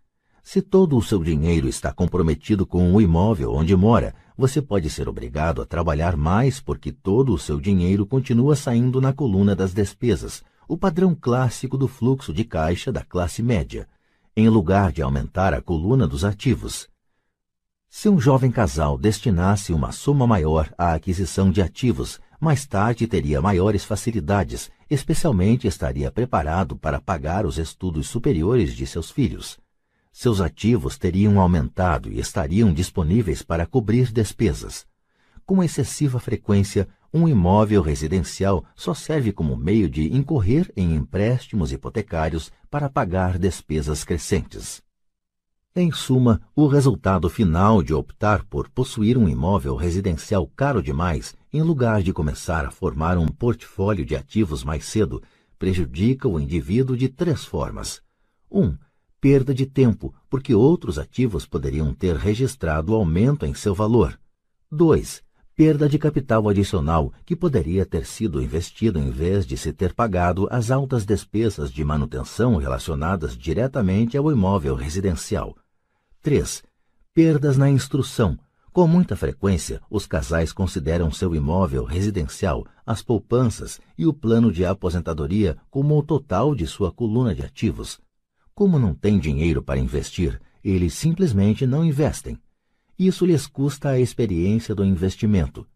Se 0.42 0.62
todo 0.62 0.96
o 0.96 1.02
seu 1.02 1.22
dinheiro 1.22 1.68
está 1.68 1.92
comprometido 1.92 2.66
com 2.66 2.94
o 2.94 3.00
imóvel 3.00 3.52
onde 3.52 3.76
mora, 3.76 4.14
você 4.36 4.62
pode 4.62 4.88
ser 4.88 5.10
obrigado 5.10 5.60
a 5.60 5.66
trabalhar 5.66 6.16
mais 6.16 6.58
porque 6.58 6.90
todo 6.90 7.34
o 7.34 7.38
seu 7.38 7.60
dinheiro 7.60 8.06
continua 8.06 8.56
saindo 8.56 8.98
na 8.98 9.12
coluna 9.12 9.54
das 9.54 9.74
despesas, 9.74 10.42
o 10.66 10.76
padrão 10.76 11.14
clássico 11.14 11.76
do 11.76 11.86
fluxo 11.86 12.32
de 12.32 12.44
caixa 12.44 12.90
da 12.90 13.04
classe 13.04 13.42
média, 13.42 13.86
em 14.34 14.48
lugar 14.48 14.90
de 14.90 15.02
aumentar 15.02 15.52
a 15.52 15.60
coluna 15.60 16.08
dos 16.08 16.24
ativos. 16.24 16.89
Se 17.90 18.08
um 18.08 18.18
jovem 18.18 18.50
casal 18.50 18.96
destinasse 18.96 19.74
uma 19.74 19.92
soma 19.92 20.26
maior 20.26 20.72
à 20.78 20.94
aquisição 20.94 21.50
de 21.50 21.60
ativos, 21.60 22.18
mais 22.40 22.64
tarde 22.64 23.06
teria 23.06 23.42
maiores 23.42 23.84
facilidades, 23.84 24.70
especialmente 24.88 25.66
estaria 25.66 26.10
preparado 26.10 26.74
para 26.74 26.98
pagar 26.98 27.44
os 27.44 27.58
estudos 27.58 28.08
superiores 28.08 28.74
de 28.74 28.86
seus 28.86 29.10
filhos 29.10 29.58
seus 30.12 30.40
ativos 30.40 30.98
teriam 30.98 31.40
aumentado 31.40 32.12
e 32.12 32.18
estariam 32.18 32.72
disponíveis 32.72 33.42
para 33.42 33.66
cobrir 33.66 34.12
despesas. 34.12 34.86
Com 35.46 35.62
excessiva 35.62 36.18
frequência, 36.18 36.88
um 37.12 37.28
imóvel 37.28 37.82
residencial 37.82 38.64
só 38.74 38.94
serve 38.94 39.32
como 39.32 39.56
meio 39.56 39.88
de 39.88 40.14
incorrer 40.14 40.70
em 40.76 40.94
empréstimos 40.94 41.72
hipotecários 41.72 42.52
para 42.70 42.88
pagar 42.88 43.38
despesas 43.38 44.04
crescentes. 44.04 44.82
Em 45.74 45.92
suma, 45.92 46.40
o 46.56 46.66
resultado 46.66 47.30
final 47.30 47.80
de 47.80 47.94
optar 47.94 48.44
por 48.44 48.68
possuir 48.68 49.16
um 49.16 49.28
imóvel 49.28 49.76
residencial 49.76 50.44
caro 50.56 50.82
demais, 50.82 51.36
em 51.52 51.62
lugar 51.62 52.02
de 52.02 52.12
começar 52.12 52.66
a 52.66 52.72
formar 52.72 53.16
um 53.16 53.28
portfólio 53.28 54.04
de 54.04 54.16
ativos 54.16 54.64
mais 54.64 54.84
cedo, 54.84 55.22
prejudica 55.56 56.26
o 56.26 56.40
indivíduo 56.40 56.96
de 56.96 57.08
três 57.08 57.44
formas. 57.44 58.02
1. 58.50 58.60
Um, 58.60 58.78
perda 59.20 59.54
de 59.54 59.64
tempo, 59.64 60.12
porque 60.28 60.52
outros 60.52 60.98
ativos 60.98 61.46
poderiam 61.46 61.94
ter 61.94 62.16
registrado 62.16 62.92
aumento 62.92 63.46
em 63.46 63.54
seu 63.54 63.72
valor. 63.72 64.18
2 64.72 65.22
perda 65.54 65.88
de 65.88 65.98
capital 65.98 66.48
adicional 66.48 67.12
que 67.24 67.36
poderia 67.36 67.84
ter 67.84 68.06
sido 68.06 68.42
investido 68.42 68.98
em 68.98 69.10
vez 69.10 69.46
de 69.46 69.56
se 69.56 69.72
ter 69.72 69.92
pagado 69.92 70.48
as 70.50 70.70
altas 70.70 71.04
despesas 71.04 71.70
de 71.70 71.84
manutenção 71.84 72.56
relacionadas 72.56 73.36
diretamente 73.36 74.16
ao 74.16 74.30
imóvel 74.32 74.74
residencial. 74.74 75.54
3. 76.22 76.62
Perdas 77.12 77.56
na 77.56 77.68
instrução. 77.68 78.38
Com 78.72 78.86
muita 78.86 79.16
frequência, 79.16 79.80
os 79.90 80.06
casais 80.06 80.52
consideram 80.52 81.10
seu 81.10 81.34
imóvel 81.34 81.84
residencial, 81.84 82.64
as 82.86 83.02
poupanças 83.02 83.80
e 83.98 84.06
o 84.06 84.14
plano 84.14 84.52
de 84.52 84.64
aposentadoria 84.64 85.56
como 85.68 85.98
o 85.98 86.02
total 86.02 86.54
de 86.54 86.66
sua 86.66 86.92
coluna 86.92 87.34
de 87.34 87.42
ativos. 87.42 88.00
Como 88.54 88.78
não 88.78 88.94
têm 88.94 89.18
dinheiro 89.18 89.62
para 89.62 89.80
investir, 89.80 90.40
eles 90.62 90.94
simplesmente 90.94 91.66
não 91.66 91.84
investem 91.84 92.38
isso 93.06 93.24
lhes 93.24 93.46
custa 93.46 93.88
a 93.88 93.98
experiência 93.98 94.74
do 94.74 94.84
investimento. 94.84 95.66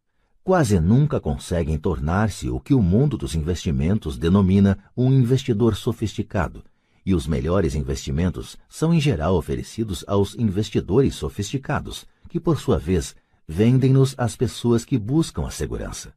Quase 0.43 0.79
nunca 0.79 1.19
conseguem 1.19 1.79
tornar-se 1.79 2.51
o 2.51 2.61
que 2.61 2.75
o 2.75 2.83
mundo 2.83 3.17
dos 3.17 3.35
investimentos 3.35 4.19
denomina 4.19 4.77
um 4.95 5.11
investidor 5.11 5.75
sofisticado, 5.75 6.63
e 7.07 7.15
os 7.15 7.27
melhores 7.27 7.75
investimentos 7.75 8.59
são 8.69 8.93
em 8.93 9.01
geral 9.01 9.37
oferecidos 9.37 10.05
aos 10.07 10.35
investidores 10.35 11.15
sofisticados, 11.15 12.07
que 12.29 12.39
por 12.39 12.61
sua 12.61 12.79
vez 12.79 13.17
vendem-nos 13.49 14.15
às 14.19 14.37
pessoas 14.37 14.85
que 14.85 14.99
buscam 14.99 15.47
a 15.47 15.51
segurança. 15.51 16.13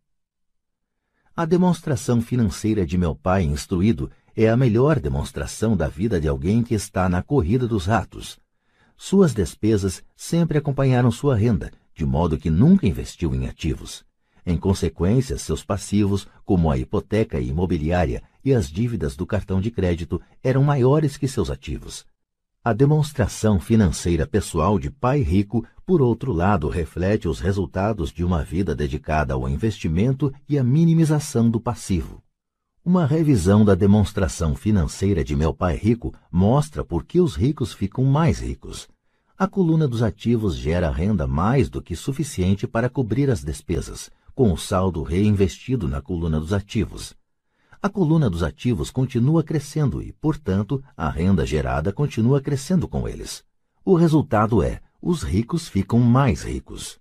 A 1.34 1.46
demonstração 1.46 2.20
financeira 2.20 2.86
de 2.86 2.98
meu 2.98 3.16
pai 3.16 3.44
instruído 3.44 4.12
é 4.36 4.50
a 4.50 4.58
melhor 4.58 5.00
demonstração 5.00 5.78
da 5.78 5.88
vida 5.88 6.20
de 6.20 6.28
alguém 6.28 6.64
que 6.64 6.74
está 6.74 7.08
na 7.08 7.24
corrida 7.24 7.66
dos 7.66 7.86
ratos 7.86 8.38
suas 8.98 9.34
despesas 9.34 10.04
sempre 10.16 10.58
acompanharam 10.58 11.12
sua 11.12 11.36
renda, 11.36 11.72
de 11.96 12.06
modo 12.06 12.38
que 12.38 12.50
nunca 12.50 12.88
investiu 12.88 13.34
em 13.34 13.48
ativos. 13.48 14.04
Em 14.46 14.58
consequência, 14.58 15.38
seus 15.38 15.64
passivos, 15.64 16.28
como 16.44 16.72
a 16.72 16.78
hipoteca 16.78 17.40
imobiliária 17.40 18.24
e 18.44 18.54
as 18.54 18.70
dívidas 18.70 19.16
do 19.16 19.26
cartão 19.26 19.62
de 19.62 19.70
crédito, 19.70 20.22
eram 20.44 20.64
maiores 20.64 21.18
que 21.18 21.28
seus 21.28 21.52
ativos. 21.52 22.06
A 22.64 22.74
demonstração 22.74 23.60
financeira 23.60 24.26
pessoal 24.28 24.80
de 24.80 24.90
pai 24.90 25.22
rico, 25.22 25.66
por 25.86 26.02
outro 26.02 26.34
lado, 26.34 26.68
reflete 26.68 27.28
os 27.28 27.40
resultados 27.40 28.12
de 28.12 28.26
uma 28.26 28.44
vida 28.44 28.76
dedicada 28.76 29.34
ao 29.34 29.48
investimento 29.48 30.34
e 30.50 30.58
à 30.58 30.64
minimização 30.64 31.50
do 31.50 31.62
passivo. 31.62 32.22
Uma 32.90 33.06
revisão 33.06 33.66
da 33.66 33.76
demonstração 33.76 34.56
financeira 34.56 35.22
de 35.22 35.36
meu 35.36 35.54
pai 35.54 35.76
rico 35.76 36.14
mostra 36.32 36.86
por 36.86 37.04
que 37.04 37.20
os 37.20 37.36
ricos 37.36 37.74
ficam 37.74 38.06
mais 38.06 38.40
ricos. 38.40 38.88
A 39.38 39.46
coluna 39.46 39.86
dos 39.86 40.02
ativos 40.02 40.56
gera 40.56 40.90
renda 40.90 41.28
mais 41.28 41.70
do 41.70 41.82
que 41.82 41.98
suficiente 41.98 42.66
para 42.66 42.90
cobrir 42.90 43.30
as 43.30 43.44
despesas, 43.44 44.10
com 44.34 44.54
o 44.54 44.58
saldo 44.58 45.04
reinvestido 45.04 45.86
na 45.86 46.02
coluna 46.02 46.40
dos 46.40 46.54
ativos. 46.54 47.14
A 47.82 47.90
coluna 47.90 48.30
dos 48.30 48.42
ativos 48.42 48.90
continua 48.90 49.44
crescendo 49.44 50.02
e, 50.02 50.14
portanto, 50.14 50.82
a 50.96 51.10
renda 51.10 51.46
gerada 51.46 51.92
continua 51.92 52.40
crescendo 52.40 52.88
com 52.88 53.06
eles. 53.06 53.44
O 53.84 53.96
resultado 53.96 54.64
é: 54.64 54.80
os 55.02 55.24
ricos 55.24 55.68
ficam 55.68 56.00
mais 56.00 56.44
ricos. 56.44 56.98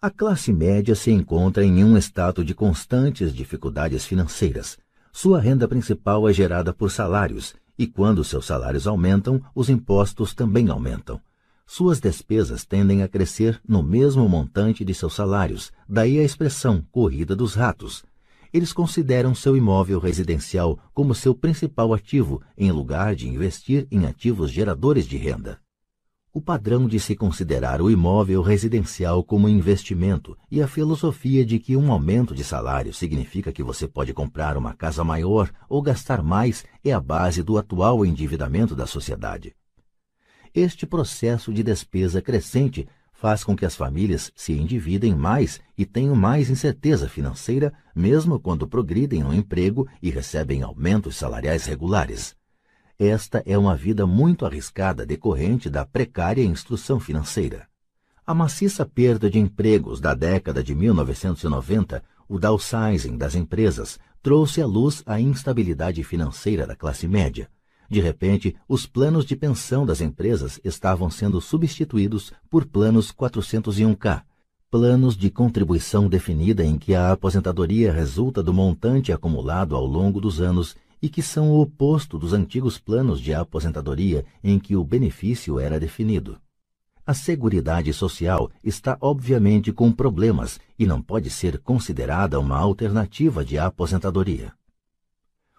A 0.00 0.08
classe 0.08 0.52
média 0.52 0.94
se 0.94 1.10
encontra 1.10 1.64
em 1.64 1.82
um 1.82 1.98
estado 1.98 2.44
de 2.44 2.54
constantes 2.54 3.34
dificuldades 3.34 4.06
financeiras 4.06 4.78
sua 5.12 5.40
renda 5.40 5.66
principal 5.66 6.28
é 6.28 6.32
gerada 6.32 6.72
por 6.72 6.90
salários, 6.90 7.54
e 7.78 7.86
quando 7.86 8.22
seus 8.24 8.46
salários 8.46 8.86
aumentam, 8.86 9.40
os 9.54 9.68
impostos 9.68 10.34
também 10.34 10.68
aumentam. 10.68 11.20
Suas 11.66 12.00
despesas 12.00 12.64
tendem 12.64 13.02
a 13.02 13.08
crescer 13.08 13.60
no 13.66 13.82
mesmo 13.82 14.28
montante 14.28 14.84
de 14.84 14.94
seus 14.94 15.14
salários, 15.14 15.72
daí 15.88 16.18
a 16.18 16.24
expressão 16.24 16.84
corrida 16.90 17.34
dos 17.34 17.54
ratos. 17.54 18.04
Eles 18.52 18.72
consideram 18.72 19.34
seu 19.34 19.56
imóvel 19.56 19.98
residencial 19.98 20.78
como 20.92 21.14
seu 21.14 21.34
principal 21.34 21.94
ativo, 21.94 22.42
em 22.58 22.72
lugar 22.72 23.14
de 23.14 23.28
investir 23.28 23.86
em 23.90 24.06
ativos 24.06 24.50
geradores 24.50 25.06
de 25.06 25.16
renda 25.16 25.58
o 26.32 26.40
padrão 26.40 26.86
de 26.86 27.00
se 27.00 27.16
considerar 27.16 27.82
o 27.82 27.90
imóvel 27.90 28.40
residencial 28.40 29.24
como 29.24 29.48
investimento 29.48 30.36
e 30.48 30.62
a 30.62 30.68
filosofia 30.68 31.44
de 31.44 31.58
que 31.58 31.76
um 31.76 31.90
aumento 31.90 32.34
de 32.34 32.44
salário 32.44 32.94
significa 32.94 33.52
que 33.52 33.62
você 33.62 33.88
pode 33.88 34.14
comprar 34.14 34.56
uma 34.56 34.72
casa 34.72 35.02
maior 35.02 35.50
ou 35.68 35.82
gastar 35.82 36.22
mais 36.22 36.64
é 36.84 36.92
a 36.92 37.00
base 37.00 37.42
do 37.42 37.58
atual 37.58 38.06
endividamento 38.06 38.76
da 38.76 38.86
sociedade. 38.86 39.56
Este 40.54 40.86
processo 40.86 41.52
de 41.52 41.64
despesa 41.64 42.22
crescente 42.22 42.86
faz 43.12 43.42
com 43.42 43.56
que 43.56 43.66
as 43.66 43.74
famílias 43.74 44.32
se 44.34 44.52
endividem 44.52 45.14
mais 45.14 45.60
e 45.76 45.84
tenham 45.84 46.14
mais 46.14 46.48
incerteza 46.48 47.08
financeira, 47.08 47.72
mesmo 47.94 48.38
quando 48.38 48.68
progridem 48.68 49.22
no 49.22 49.34
emprego 49.34 49.86
e 50.00 50.10
recebem 50.10 50.62
aumentos 50.62 51.16
salariais 51.16 51.66
regulares. 51.66 52.39
Esta 53.02 53.42
é 53.46 53.56
uma 53.56 53.74
vida 53.74 54.06
muito 54.06 54.44
arriscada 54.44 55.06
decorrente 55.06 55.70
da 55.70 55.86
precária 55.86 56.44
instrução 56.44 57.00
financeira. 57.00 57.66
A 58.26 58.34
maciça 58.34 58.84
perda 58.84 59.30
de 59.30 59.38
empregos 59.38 60.02
da 60.02 60.12
década 60.12 60.62
de 60.62 60.74
1990, 60.74 62.04
o 62.28 62.38
downsizing 62.38 63.16
das 63.16 63.34
empresas, 63.34 63.98
trouxe 64.22 64.60
à 64.60 64.66
luz 64.66 65.02
a 65.06 65.18
instabilidade 65.18 66.04
financeira 66.04 66.66
da 66.66 66.76
classe 66.76 67.08
média. 67.08 67.48
De 67.88 68.00
repente, 68.00 68.54
os 68.68 68.84
planos 68.84 69.24
de 69.24 69.34
pensão 69.34 69.86
das 69.86 70.02
empresas 70.02 70.60
estavam 70.62 71.08
sendo 71.08 71.40
substituídos 71.40 72.34
por 72.50 72.66
planos 72.66 73.10
401k, 73.10 74.24
planos 74.70 75.16
de 75.16 75.30
contribuição 75.30 76.06
definida 76.06 76.62
em 76.62 76.76
que 76.76 76.94
a 76.94 77.12
aposentadoria 77.12 77.94
resulta 77.94 78.42
do 78.42 78.52
montante 78.52 79.10
acumulado 79.10 79.74
ao 79.74 79.86
longo 79.86 80.20
dos 80.20 80.38
anos 80.38 80.76
e 81.02 81.08
que 81.08 81.22
são 81.22 81.50
o 81.50 81.60
oposto 81.60 82.18
dos 82.18 82.32
antigos 82.32 82.78
planos 82.78 83.20
de 83.20 83.32
aposentadoria 83.32 84.24
em 84.42 84.58
que 84.58 84.76
o 84.76 84.84
benefício 84.84 85.58
era 85.58 85.80
definido. 85.80 86.38
A 87.06 87.14
Seguridade 87.14 87.92
Social 87.92 88.50
está 88.62 88.96
obviamente 89.00 89.72
com 89.72 89.90
problemas 89.90 90.60
e 90.78 90.86
não 90.86 91.02
pode 91.02 91.30
ser 91.30 91.58
considerada 91.58 92.38
uma 92.38 92.56
alternativa 92.56 93.44
de 93.44 93.58
aposentadoria. 93.58 94.52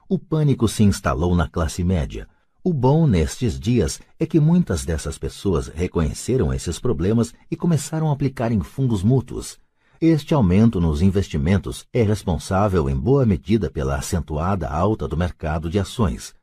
O 0.08 0.20
pânico 0.20 0.68
se 0.68 0.84
instalou 0.84 1.36
na 1.36 1.48
classe 1.48 1.84
média. 1.84 2.28
O 2.64 2.74
bom 2.74 3.08
nestes 3.08 3.60
dias 3.60 4.00
é 4.20 4.26
que 4.26 4.40
muitas 4.40 4.86
dessas 4.86 5.18
pessoas 5.18 5.68
reconheceram 5.68 6.54
esses 6.54 6.80
problemas 6.80 7.34
e 7.50 7.56
começaram 7.56 8.10
a 8.10 8.14
aplicar 8.14 8.52
em 8.52 8.62
fundos 8.62 9.04
mútuos, 9.04 9.58
este 10.04 10.34
aumento 10.34 10.82
nos 10.82 11.04
investimentos 11.04 11.86
é 11.94 12.02
responsável 12.02 12.90
em 12.90 12.96
boa 12.96 13.24
medida 13.24 13.70
pela 13.70 13.98
acentuada 13.98 14.68
alta 14.68 15.08
do 15.08 15.16
mercado 15.16 15.70
de 15.70 15.78
ações. 15.78 16.34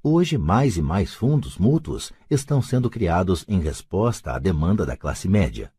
Hoje, 0.00 0.38
mais 0.38 0.76
e 0.76 0.82
mais 0.82 1.12
fundos 1.12 1.58
mútuos 1.58 2.12
estão 2.30 2.62
sendo 2.62 2.88
criados 2.88 3.44
em 3.48 3.58
resposta 3.58 4.30
à 4.30 4.38
demanda 4.38 4.86
da 4.86 4.96
classe 4.96 5.28
média. 5.28 5.72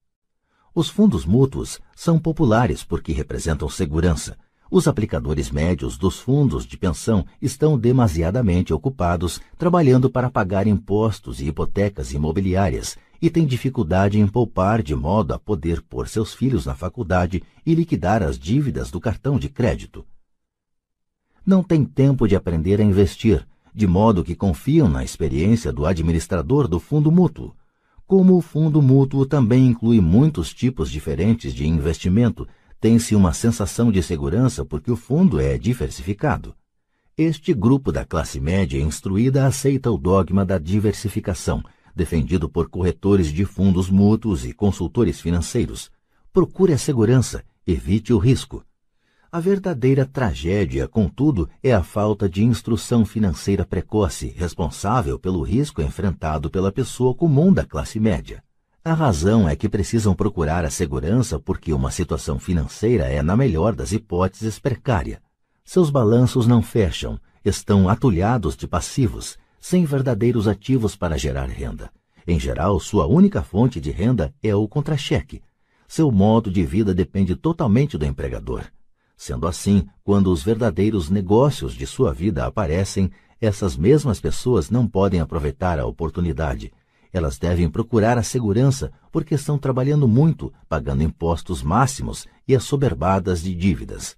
Os 0.76 0.90
fundos 0.90 1.26
mútuos 1.26 1.80
são 1.96 2.20
populares 2.20 2.84
porque 2.84 3.14
representam 3.14 3.70
segurança. 3.70 4.38
Os 4.70 4.86
aplicadores 4.86 5.50
médios 5.50 5.98
dos 5.98 6.20
fundos 6.20 6.66
de 6.66 6.78
pensão 6.78 7.26
estão 7.42 7.80
demasiadamente 7.80 8.74
ocupados 8.74 9.40
trabalhando 9.58 10.10
para 10.10 10.30
pagar 10.30 10.68
impostos 10.68 11.40
e 11.40 11.48
hipotecas 11.48 12.12
imobiliárias 12.12 12.98
e 13.22 13.30
tem 13.30 13.46
dificuldade 13.46 14.20
em 14.20 14.28
poupar 14.28 14.82
de 14.82 14.96
modo 14.96 15.34
a 15.34 15.40
poder 15.40 15.82
pôr 15.82 16.08
seus 16.08 16.34
filhos 16.34 16.66
na 16.66 16.76
faculdade 16.76 17.44
e 17.66 17.76
liquidar 17.76 18.24
as 18.24 18.40
dívidas 18.40 18.90
do 18.90 19.00
cartão 19.00 19.38
de 19.38 19.50
crédito. 19.50 20.06
Não 21.46 21.64
tem 21.64 21.84
tempo 21.84 22.28
de 22.28 22.36
aprender 22.36 22.80
a 22.80 22.84
investir, 22.84 23.46
de 23.74 23.88
modo 23.88 24.24
que 24.24 24.36
confiam 24.36 24.88
na 24.88 25.04
experiência 25.04 25.72
do 25.72 25.86
administrador 25.86 26.68
do 26.68 26.80
fundo 26.80 27.12
mútuo. 27.12 27.56
Como 28.08 28.38
o 28.38 28.42
fundo 28.42 28.82
mútuo 28.82 29.26
também 29.26 29.68
inclui 29.68 30.00
muitos 30.00 30.54
tipos 30.54 30.90
diferentes 30.90 31.54
de 31.54 31.68
investimento, 31.68 32.48
tem-se 32.80 33.16
uma 33.16 33.34
sensação 33.34 33.92
de 33.92 34.02
segurança 34.02 34.64
porque 34.64 34.92
o 34.92 34.96
fundo 34.96 35.40
é 35.40 35.58
diversificado. 35.58 36.56
Este 37.18 37.54
grupo 37.54 37.92
da 37.92 38.06
classe 38.06 38.40
média 38.40 38.82
instruída 38.82 39.46
aceita 39.46 39.92
o 39.92 39.98
dogma 39.98 40.46
da 40.46 40.58
diversificação 40.58 41.62
defendido 41.96 42.50
por 42.50 42.70
corretores 42.70 43.28
de 43.32 43.46
fundos 43.46 43.90
mútuos 43.90 44.46
e 44.46 44.54
consultores 44.54 45.20
financeiros. 45.20 45.92
Procure 46.32 46.74
a 46.74 46.78
segurança 46.78 47.44
Evite 47.72 48.12
o 48.12 48.18
risco. 48.18 48.66
A 49.32 49.40
verdadeira 49.40 50.04
tragédia, 50.04 50.88
contudo, 50.88 51.48
é 51.62 51.72
a 51.72 51.84
falta 51.84 52.28
de 52.28 52.44
instrução 52.44 53.06
financeira 53.06 53.64
precoce, 53.64 54.34
responsável 54.36 55.20
pelo 55.20 55.44
risco 55.44 55.80
enfrentado 55.80 56.50
pela 56.50 56.72
pessoa 56.72 57.14
comum 57.14 57.54
da 57.54 57.64
classe 57.64 58.00
média. 58.00 58.44
A 58.84 58.96
razão 58.96 59.48
é 59.48 59.56
que 59.56 59.70
precisam 59.70 60.16
procurar 60.16 60.66
a 60.66 60.72
segurança 60.72 61.40
porque 61.40 61.72
uma 61.72 61.92
situação 61.92 62.40
financeira 62.40 63.04
é, 63.04 63.22
na 63.22 63.38
melhor 63.38 63.76
das 63.76 63.92
hipóteses, 63.92 64.58
precária. 64.58 65.22
Seus 65.64 65.92
balanços 65.92 66.48
não 66.48 66.64
fecham, 66.64 67.20
estão 67.46 67.88
atulhados 67.88 68.58
de 68.58 68.68
passivos, 68.68 69.38
sem 69.60 69.86
verdadeiros 69.86 70.48
ativos 70.48 70.96
para 70.96 71.18
gerar 71.18 71.48
renda. 71.48 71.92
Em 72.28 72.40
geral, 72.40 72.80
sua 72.80 73.08
única 73.08 73.42
fonte 73.42 73.82
de 73.82 73.92
renda 73.92 74.34
é 74.42 74.54
o 74.56 74.68
contra-cheque. 74.68 75.42
Seu 75.88 76.12
modo 76.12 76.52
de 76.52 76.64
vida 76.64 76.94
depende 76.94 77.36
totalmente 77.36 77.98
do 77.98 78.06
empregador. 78.06 78.64
Sendo 79.18 79.48
assim, 79.48 79.88
quando 80.04 80.32
os 80.32 80.44
verdadeiros 80.44 81.10
negócios 81.10 81.74
de 81.74 81.86
sua 81.86 82.14
vida 82.14 82.46
aparecem, 82.46 83.12
essas 83.42 83.76
mesmas 83.76 84.20
pessoas 84.20 84.70
não 84.70 84.88
podem 84.88 85.20
aproveitar 85.20 85.80
a 85.80 85.86
oportunidade. 85.86 86.72
Elas 87.12 87.38
devem 87.38 87.70
procurar 87.70 88.18
a 88.18 88.24
segurança 88.24 88.92
porque 89.12 89.34
estão 89.34 89.58
trabalhando 89.58 90.08
muito, 90.08 90.54
pagando 90.68 91.04
impostos 91.04 91.64
máximos 91.64 92.28
e 92.48 92.56
assoberbadas 92.56 93.42
de 93.42 93.56
dívidas. 93.56 94.16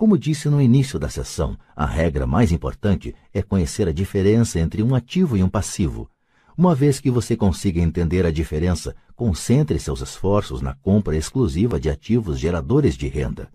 Como 0.00 0.16
disse 0.16 0.48
no 0.48 0.62
início 0.62 0.98
da 0.98 1.10
sessão, 1.10 1.58
a 1.76 1.84
regra 1.84 2.26
mais 2.26 2.50
importante 2.52 3.14
é 3.34 3.42
conhecer 3.42 3.86
a 3.86 3.92
diferença 3.92 4.58
entre 4.58 4.82
um 4.82 4.94
ativo 4.94 5.36
e 5.36 5.42
um 5.42 5.48
passivo. 5.50 6.08
Uma 6.56 6.74
vez 6.74 6.98
que 6.98 7.10
você 7.10 7.36
consiga 7.36 7.82
entender 7.82 8.24
a 8.24 8.30
diferença, 8.30 8.96
concentre 9.14 9.78
seus 9.78 10.00
esforços 10.00 10.62
na 10.62 10.72
compra 10.72 11.14
exclusiva 11.18 11.78
de 11.78 11.90
ativos 11.90 12.38
geradores 12.38 12.96
de 12.96 13.08
renda. 13.08 13.50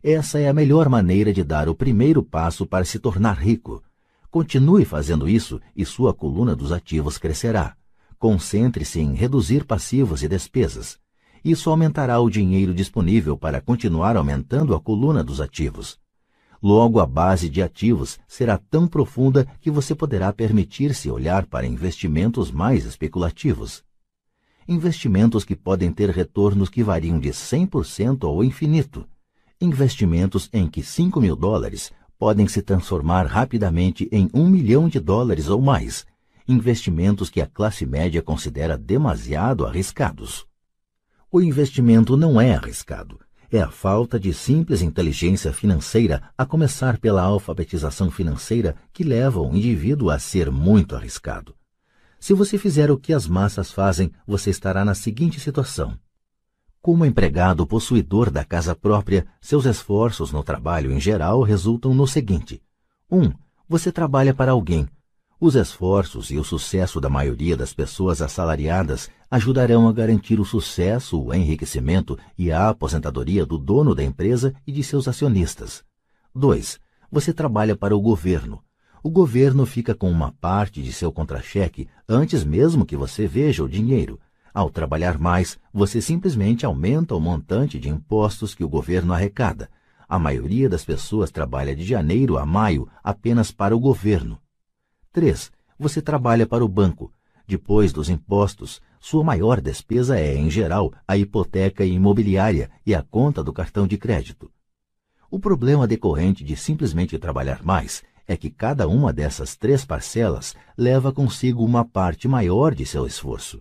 Essa 0.00 0.38
é 0.38 0.48
a 0.48 0.54
melhor 0.54 0.88
maneira 0.88 1.32
de 1.32 1.42
dar 1.42 1.68
o 1.68 1.74
primeiro 1.74 2.22
passo 2.22 2.64
para 2.64 2.84
se 2.84 3.00
tornar 3.00 3.36
rico. 3.36 3.82
Continue 4.30 4.84
fazendo 4.84 5.28
isso 5.28 5.60
e 5.74 5.84
sua 5.84 6.14
coluna 6.14 6.54
dos 6.54 6.70
ativos 6.70 7.18
crescerá. 7.18 7.74
Concentre-se 8.20 9.00
em 9.00 9.14
reduzir 9.14 9.64
passivos 9.64 10.22
e 10.22 10.28
despesas. 10.28 11.01
Isso 11.44 11.70
aumentará 11.70 12.20
o 12.20 12.30
dinheiro 12.30 12.72
disponível 12.72 13.36
para 13.36 13.60
continuar 13.60 14.16
aumentando 14.16 14.74
a 14.74 14.80
coluna 14.80 15.24
dos 15.24 15.40
ativos. 15.40 15.98
Logo, 16.62 17.00
a 17.00 17.06
base 17.06 17.48
de 17.48 17.60
ativos 17.60 18.20
será 18.28 18.56
tão 18.56 18.86
profunda 18.86 19.46
que 19.60 19.70
você 19.70 19.94
poderá 19.94 20.32
permitir-se 20.32 21.10
olhar 21.10 21.46
para 21.46 21.66
investimentos 21.66 22.50
mais 22.50 22.84
especulativos. 22.84 23.82
Investimentos 24.68 25.44
que 25.44 25.56
podem 25.56 25.92
ter 25.92 26.10
retornos 26.10 26.68
que 26.68 26.82
variam 26.82 27.18
de 27.18 27.30
100% 27.30 28.24
ao 28.24 28.44
infinito 28.44 29.06
investimentos 29.62 30.48
em 30.52 30.68
que 30.68 30.82
5 30.82 31.20
mil 31.20 31.36
dólares 31.36 31.92
podem 32.18 32.48
se 32.48 32.60
transformar 32.62 33.26
rapidamente 33.26 34.08
em 34.10 34.28
um 34.34 34.48
milhão 34.48 34.88
de 34.88 34.98
dólares 34.98 35.48
ou 35.48 35.62
mais, 35.62 36.04
investimentos 36.48 37.30
que 37.30 37.40
a 37.40 37.46
classe 37.46 37.86
média 37.86 38.20
considera 38.20 38.76
demasiado 38.76 39.64
arriscados. 39.64 40.44
O 41.34 41.40
investimento 41.40 42.14
não 42.14 42.38
é 42.38 42.54
arriscado, 42.54 43.18
é 43.50 43.58
a 43.58 43.70
falta 43.70 44.20
de 44.20 44.34
simples 44.34 44.82
inteligência 44.82 45.50
financeira, 45.50 46.22
a 46.36 46.44
começar 46.44 46.98
pela 46.98 47.22
alfabetização 47.22 48.10
financeira, 48.10 48.76
que 48.92 49.02
leva 49.02 49.40
o 49.40 49.56
indivíduo 49.56 50.10
a 50.10 50.18
ser 50.18 50.50
muito 50.50 50.94
arriscado. 50.94 51.54
Se 52.20 52.34
você 52.34 52.58
fizer 52.58 52.90
o 52.90 52.98
que 52.98 53.14
as 53.14 53.26
massas 53.26 53.72
fazem, 53.72 54.12
você 54.26 54.50
estará 54.50 54.84
na 54.84 54.94
seguinte 54.94 55.40
situação. 55.40 55.98
Como 56.82 57.06
empregado 57.06 57.66
possuidor 57.66 58.30
da 58.30 58.44
casa 58.44 58.76
própria, 58.76 59.26
seus 59.40 59.64
esforços 59.64 60.32
no 60.32 60.44
trabalho 60.44 60.92
em 60.92 61.00
geral 61.00 61.40
resultam 61.40 61.94
no 61.94 62.06
seguinte: 62.06 62.62
1. 63.10 63.22
Um, 63.22 63.32
você 63.66 63.90
trabalha 63.90 64.34
para 64.34 64.52
alguém. 64.52 64.86
Os 65.40 65.56
esforços 65.56 66.30
e 66.30 66.38
o 66.38 66.44
sucesso 66.44 67.00
da 67.00 67.08
maioria 67.08 67.56
das 67.56 67.72
pessoas 67.72 68.20
assalariadas 68.20 69.10
ajudarão 69.34 69.88
a 69.88 69.92
garantir 69.92 70.38
o 70.38 70.44
sucesso, 70.44 71.18
o 71.20 71.34
enriquecimento 71.34 72.18
e 72.36 72.52
a 72.52 72.68
aposentadoria 72.68 73.46
do 73.46 73.56
dono 73.56 73.94
da 73.94 74.04
empresa 74.04 74.54
e 74.66 74.70
de 74.70 74.84
seus 74.84 75.08
acionistas. 75.08 75.82
2. 76.34 76.78
Você 77.10 77.32
trabalha 77.32 77.74
para 77.74 77.96
o 77.96 78.00
governo. 78.00 78.62
O 79.02 79.10
governo 79.10 79.64
fica 79.64 79.94
com 79.94 80.10
uma 80.10 80.32
parte 80.32 80.82
de 80.82 80.92
seu 80.92 81.10
contra-cheque 81.10 81.88
antes 82.06 82.44
mesmo 82.44 82.84
que 82.84 82.96
você 82.96 83.26
veja 83.26 83.64
o 83.64 83.68
dinheiro 83.68 84.20
ao 84.54 84.68
trabalhar 84.68 85.18
mais, 85.18 85.58
você 85.72 85.98
simplesmente 86.02 86.66
aumenta 86.66 87.14
o 87.14 87.20
montante 87.20 87.78
de 87.78 87.88
impostos 87.88 88.54
que 88.54 88.62
o 88.62 88.68
governo 88.68 89.14
arrecada. 89.14 89.70
A 90.06 90.18
maioria 90.18 90.68
das 90.68 90.84
pessoas 90.84 91.30
trabalha 91.30 91.74
de 91.74 91.84
janeiro 91.84 92.36
a 92.36 92.44
maio 92.44 92.86
apenas 93.02 93.50
para 93.50 93.74
o 93.74 93.80
governo. 93.80 94.38
3. 95.10 95.50
Você 95.78 96.02
trabalha 96.02 96.46
para 96.46 96.62
o 96.62 96.68
banco. 96.68 97.10
Depois 97.48 97.94
dos 97.94 98.10
impostos, 98.10 98.80
sua 99.02 99.24
maior 99.24 99.60
despesa 99.60 100.16
é, 100.16 100.36
em 100.36 100.48
geral, 100.48 100.92
a 101.08 101.16
hipoteca 101.16 101.84
imobiliária 101.84 102.70
e 102.86 102.94
a 102.94 103.02
conta 103.02 103.42
do 103.42 103.52
cartão 103.52 103.84
de 103.84 103.98
crédito. 103.98 104.48
O 105.28 105.40
problema 105.40 105.88
decorrente 105.88 106.44
de 106.44 106.54
simplesmente 106.54 107.18
trabalhar 107.18 107.64
mais 107.64 108.04
é 108.28 108.36
que 108.36 108.48
cada 108.48 108.86
uma 108.86 109.12
dessas 109.12 109.56
três 109.56 109.84
parcelas 109.84 110.54
leva 110.78 111.12
consigo 111.12 111.64
uma 111.64 111.84
parte 111.84 112.28
maior 112.28 112.76
de 112.76 112.86
seu 112.86 113.04
esforço. 113.04 113.60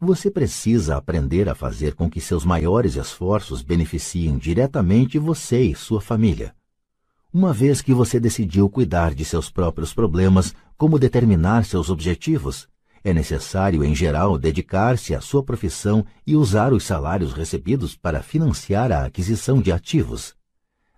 Você 0.00 0.30
precisa 0.30 0.96
aprender 0.96 1.48
a 1.48 1.56
fazer 1.56 1.96
com 1.96 2.08
que 2.08 2.20
seus 2.20 2.44
maiores 2.44 2.94
esforços 2.94 3.62
beneficiem 3.62 4.38
diretamente 4.38 5.18
você 5.18 5.60
e 5.60 5.74
sua 5.74 6.00
família. 6.00 6.54
Uma 7.34 7.52
vez 7.52 7.82
que 7.82 7.92
você 7.92 8.20
decidiu 8.20 8.70
cuidar 8.70 9.12
de 9.12 9.24
seus 9.24 9.50
próprios 9.50 9.92
problemas, 9.92 10.54
como 10.78 11.00
determinar 11.00 11.64
seus 11.64 11.90
objetivos, 11.90 12.68
é 13.04 13.12
necessário, 13.12 13.84
em 13.84 13.94
geral, 13.94 14.38
dedicar-se 14.38 15.14
à 15.14 15.20
sua 15.20 15.42
profissão 15.42 16.04
e 16.26 16.36
usar 16.36 16.72
os 16.72 16.84
salários 16.84 17.32
recebidos 17.32 17.96
para 17.96 18.22
financiar 18.22 18.92
a 18.92 19.04
aquisição 19.04 19.60
de 19.60 19.72
ativos. 19.72 20.34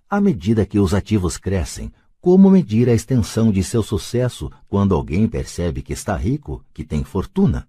À 0.08 0.20
medida 0.20 0.66
que 0.66 0.78
os 0.78 0.92
ativos 0.92 1.36
crescem, 1.36 1.92
como 2.20 2.50
medir 2.50 2.89
a 2.89 2.94
extensão 2.94 3.50
de 3.50 3.62
seu 3.62 3.83
sucesso 3.83 4.50
quando 4.68 4.94
alguém 4.94 5.26
percebe 5.26 5.83
que 5.83 5.92
está 5.92 6.16
rico, 6.16 6.65
que 6.73 6.84
tem 6.84 7.05
fortuna? 7.05 7.68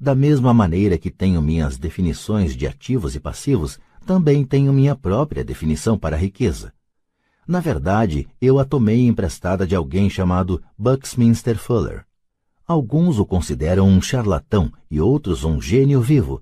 Da 0.00 0.14
mesma 0.14 0.54
maneira 0.54 0.96
que 0.96 1.10
tenho 1.10 1.42
minhas 1.42 1.76
definições 1.76 2.56
de 2.56 2.66
ativos 2.66 3.14
e 3.14 3.20
passivos, 3.20 3.78
também 4.06 4.44
tenho 4.44 4.72
minha 4.72 4.96
própria 4.96 5.44
definição 5.44 5.98
para 5.98 6.16
riqueza. 6.16 6.72
Na 7.46 7.60
verdade, 7.60 8.28
eu 8.40 8.58
a 8.58 8.64
tomei 8.64 9.06
emprestada 9.06 9.66
de 9.66 9.74
alguém 9.74 10.08
chamado 10.08 10.62
Buckminster 10.78 11.58
Fuller. 11.58 12.06
Alguns 12.70 13.18
o 13.18 13.26
consideram 13.26 13.88
um 13.88 14.00
charlatão 14.00 14.70
e 14.88 15.00
outros 15.00 15.42
um 15.42 15.60
gênio 15.60 16.00
vivo. 16.00 16.40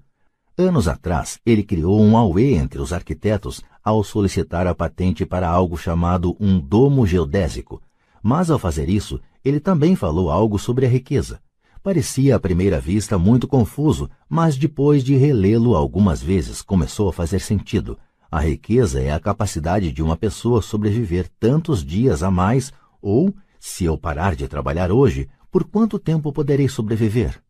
Anos 0.58 0.86
atrás, 0.86 1.40
ele 1.46 1.62
criou 1.62 1.98
um 2.02 2.18
auê 2.18 2.52
entre 2.52 2.82
os 2.82 2.92
arquitetos 2.92 3.62
ao 3.82 4.04
solicitar 4.04 4.66
a 4.66 4.74
patente 4.74 5.24
para 5.24 5.48
algo 5.48 5.78
chamado 5.78 6.36
um 6.38 6.60
domo 6.60 7.06
geodésico. 7.06 7.80
Mas 8.22 8.50
ao 8.50 8.58
fazer 8.58 8.90
isso, 8.90 9.18
ele 9.42 9.58
também 9.58 9.96
falou 9.96 10.30
algo 10.30 10.58
sobre 10.58 10.84
a 10.84 10.88
riqueza. 10.90 11.40
Parecia 11.82 12.36
à 12.36 12.38
primeira 12.38 12.78
vista 12.78 13.16
muito 13.16 13.48
confuso, 13.48 14.10
mas 14.28 14.54
depois 14.58 15.02
de 15.02 15.16
relê-lo 15.16 15.74
algumas 15.74 16.22
vezes 16.22 16.60
começou 16.60 17.08
a 17.08 17.12
fazer 17.14 17.40
sentido. 17.40 17.96
A 18.30 18.40
riqueza 18.40 19.00
é 19.00 19.12
a 19.12 19.18
capacidade 19.18 19.90
de 19.90 20.02
uma 20.02 20.14
pessoa 20.14 20.60
sobreviver 20.60 21.26
tantos 21.40 21.82
dias 21.82 22.22
a 22.22 22.30
mais, 22.30 22.70
ou, 23.00 23.32
se 23.58 23.86
eu 23.86 23.96
parar 23.96 24.36
de 24.36 24.46
trabalhar 24.46 24.92
hoje, 24.92 25.26
por 25.50 25.64
quanto 25.64 25.98
tempo 25.98 26.32
poderei 26.32 26.68
sobreviver? 26.68 27.42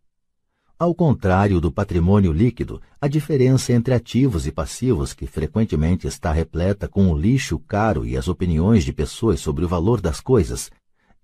Ao 0.79 0.95
contrário 0.95 1.61
do 1.61 1.73
patrimônio 1.73 2.33
líquido, 2.33 2.81
a 3.01 3.09
diferença 3.09 3.73
entre 3.73 3.93
ativos 3.95 4.47
e 4.47 4.53
passivos, 4.53 5.13
que 5.13 5.27
frequentemente 5.27 6.07
está 6.07 6.31
repleta 6.31 6.87
com 6.87 7.11
o 7.11 7.19
lixo 7.19 7.59
caro 7.59 8.07
e 8.07 8.17
as 8.17 8.29
opiniões 8.29 8.85
de 8.85 8.93
pessoas 8.93 9.41
sobre 9.41 9.65
o 9.65 9.69
valor 9.69 10.01
das 10.01 10.21
coisas, 10.21 10.71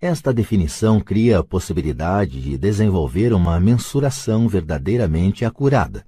esta 0.00 0.34
definição 0.34 1.00
cria 1.00 1.38
a 1.38 1.44
possibilidade 1.44 2.40
de 2.40 2.58
desenvolver 2.58 3.32
uma 3.32 3.58
mensuração 3.60 4.48
verdadeiramente 4.48 5.44
acurada. 5.44 6.04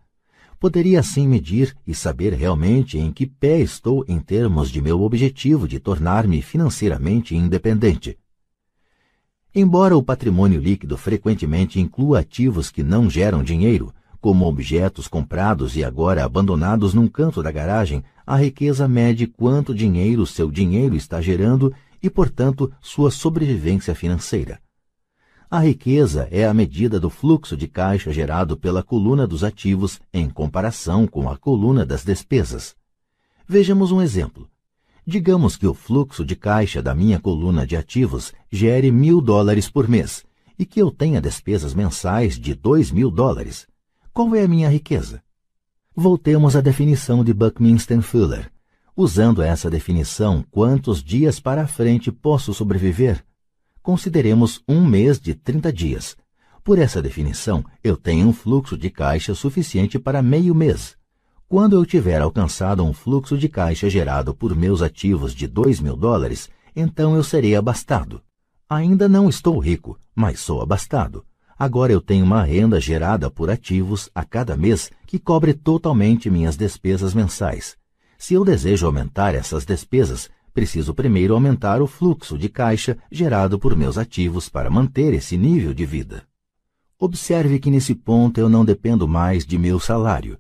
Poderia 0.59 0.99
assim 0.99 1.29
medir 1.29 1.75
e 1.87 1.95
saber 1.95 2.33
realmente 2.33 2.99
em 2.99 3.13
que 3.13 3.27
pé 3.27 3.61
estou 3.61 4.05
em 4.09 4.19
termos 4.19 4.71
de 4.71 4.83
meu 4.83 5.03
objetivo 5.03 5.69
de 5.69 5.79
tornar-me 5.79 6.43
financeiramente 6.43 7.37
independente. 7.37 8.19
Embora 9.59 9.97
o 9.97 10.03
patrimônio 10.03 10.61
líquido 10.61 10.99
frequentemente 10.99 11.81
inclua 11.81 12.21
ativos 12.21 12.71
que 12.71 12.83
não 12.83 13.09
geram 13.09 13.43
dinheiro, 13.43 13.91
como 14.21 14.45
objetos 14.45 15.09
comprados 15.09 15.75
e 15.77 15.83
agora 15.83 16.23
abandonados 16.23 16.93
num 16.93 17.09
canto 17.09 17.43
da 17.43 17.51
garagem, 17.51 18.05
a 18.27 18.37
riqueza 18.37 18.87
mede 18.87 19.27
quanto 19.27 19.75
dinheiro 19.75 20.27
seu 20.27 20.51
dinheiro 20.51 20.95
está 20.95 21.23
gerando 21.23 21.73
e, 22.03 22.11
portanto, 22.11 22.71
sua 22.83 23.11
sobrevivência 23.11 23.95
financeira. 23.95 24.61
A 25.51 25.61
riqueza 25.61 26.29
é 26.31 26.45
a 26.45 26.53
medida 26.53 27.01
do 27.01 27.09
fluxo 27.09 27.57
de 27.57 27.67
caixa 27.67 28.13
gerado 28.13 28.59
pela 28.59 28.83
coluna 28.83 29.27
dos 29.27 29.43
ativos 29.43 29.99
em 30.13 30.29
comparação 30.29 31.07
com 31.07 31.31
a 31.31 31.37
coluna 31.39 31.87
das 31.87 32.05
despesas. 32.05 32.77
Vejamos 33.49 33.91
um 33.91 34.03
exemplo. 34.03 34.51
Digamos 35.09 35.57
que 35.57 35.69
o 35.69 35.73
fluxo 35.73 36.25
de 36.25 36.35
caixa 36.35 36.83
da 36.83 36.93
minha 36.93 37.21
coluna 37.21 37.65
de 37.65 37.77
ativos 37.77 38.33
gere 38.51 38.91
mil 38.91 39.21
dólares 39.21 39.71
por 39.71 39.87
mês 39.87 40.25
e 40.59 40.67
que 40.67 40.83
eu 40.83 40.91
tenha 40.91 41.21
despesas 41.21 41.75
mensais 41.75 42.37
de 42.37 42.55
dois 42.55 42.91
mil 42.91 43.09
dólares. 43.09 43.69
Qual 44.13 44.35
é 44.35 44.43
a 44.43 44.49
minha 44.49 44.69
riqueza? 44.69 45.23
Voltemos 45.95 46.57
à 46.57 46.61
definição 46.61 47.23
de 47.23 47.33
Buckminster 47.33 48.03
Fuller. 48.03 48.51
Usando 48.97 49.43
essa 49.43 49.71
definição, 49.71 50.45
quantos 50.51 51.05
dias 51.05 51.39
para 51.39 51.69
frente 51.69 52.11
posso 52.11 52.53
sobreviver? 52.53 53.25
Consideremos 53.81 54.61
um 54.67 54.85
mês 54.85 55.21
de 55.21 55.35
30 55.35 55.73
dias. 55.73 56.17
Por 56.65 56.81
essa 56.81 57.01
definição, 57.01 57.65
eu 57.85 57.97
tenho 57.97 58.27
um 58.27 58.33
fluxo 58.33 58.77
de 58.77 58.91
caixa 58.91 59.37
suficiente 59.37 60.01
para 60.01 60.21
meio 60.21 60.53
mês. 60.53 60.96
Quando 61.49 61.77
eu 61.77 61.87
tiver 61.87 62.21
alcançado 62.21 62.83
um 62.83 62.93
fluxo 62.93 63.39
de 63.39 63.49
caixa 63.49 63.89
gerado 63.89 64.35
por 64.35 64.57
meus 64.57 64.83
ativos 64.83 65.33
de 65.33 65.47
2 65.47 65.79
mil 65.79 65.97
dólares, 65.97 66.51
então 66.75 67.15
eu 67.15 67.23
serei 67.23 67.55
abastado. 67.55 68.21
Ainda 68.69 69.09
não 69.09 69.29
estou 69.29 69.57
rico, 69.61 69.97
mas 70.13 70.41
sou 70.41 70.61
abastado. 70.61 71.25
Agora 71.57 71.93
eu 71.93 72.01
tenho 72.01 72.25
uma 72.25 72.43
renda 72.43 72.81
gerada 72.81 73.31
por 73.31 73.49
ativos 73.49 74.11
a 74.13 74.25
cada 74.25 74.57
mês 74.57 74.91
que 75.07 75.21
cobre 75.21 75.55
totalmente 75.55 76.29
minhas 76.29 76.57
despesas 76.57 77.15
mensais. 77.15 77.77
Se 78.19 78.35
eu 78.35 78.45
desejo 78.45 78.85
aumentar 78.85 79.33
essas 79.33 79.65
despesas, 79.65 80.29
preciso 80.53 80.93
primeiro 80.93 81.33
aumentar 81.33 81.81
o 81.81 81.87
fluxo 81.87 82.37
de 82.37 82.49
caixa 82.49 82.99
gerado 83.09 83.57
por 83.57 83.77
meus 83.77 83.97
ativos 83.97 84.49
para 84.49 84.69
manter 84.69 85.15
esse 85.15 85.37
nível 85.37 85.73
de 85.73 85.87
vida. 85.87 86.25
Observe 86.99 87.61
que 87.61 87.71
nesse 87.71 87.95
ponto 87.95 88.41
eu 88.41 88.49
não 88.49 88.65
dependo 88.65 89.07
mais 89.07 89.47
de 89.47 89.57
meu 89.57 89.79
salário. 89.79 90.37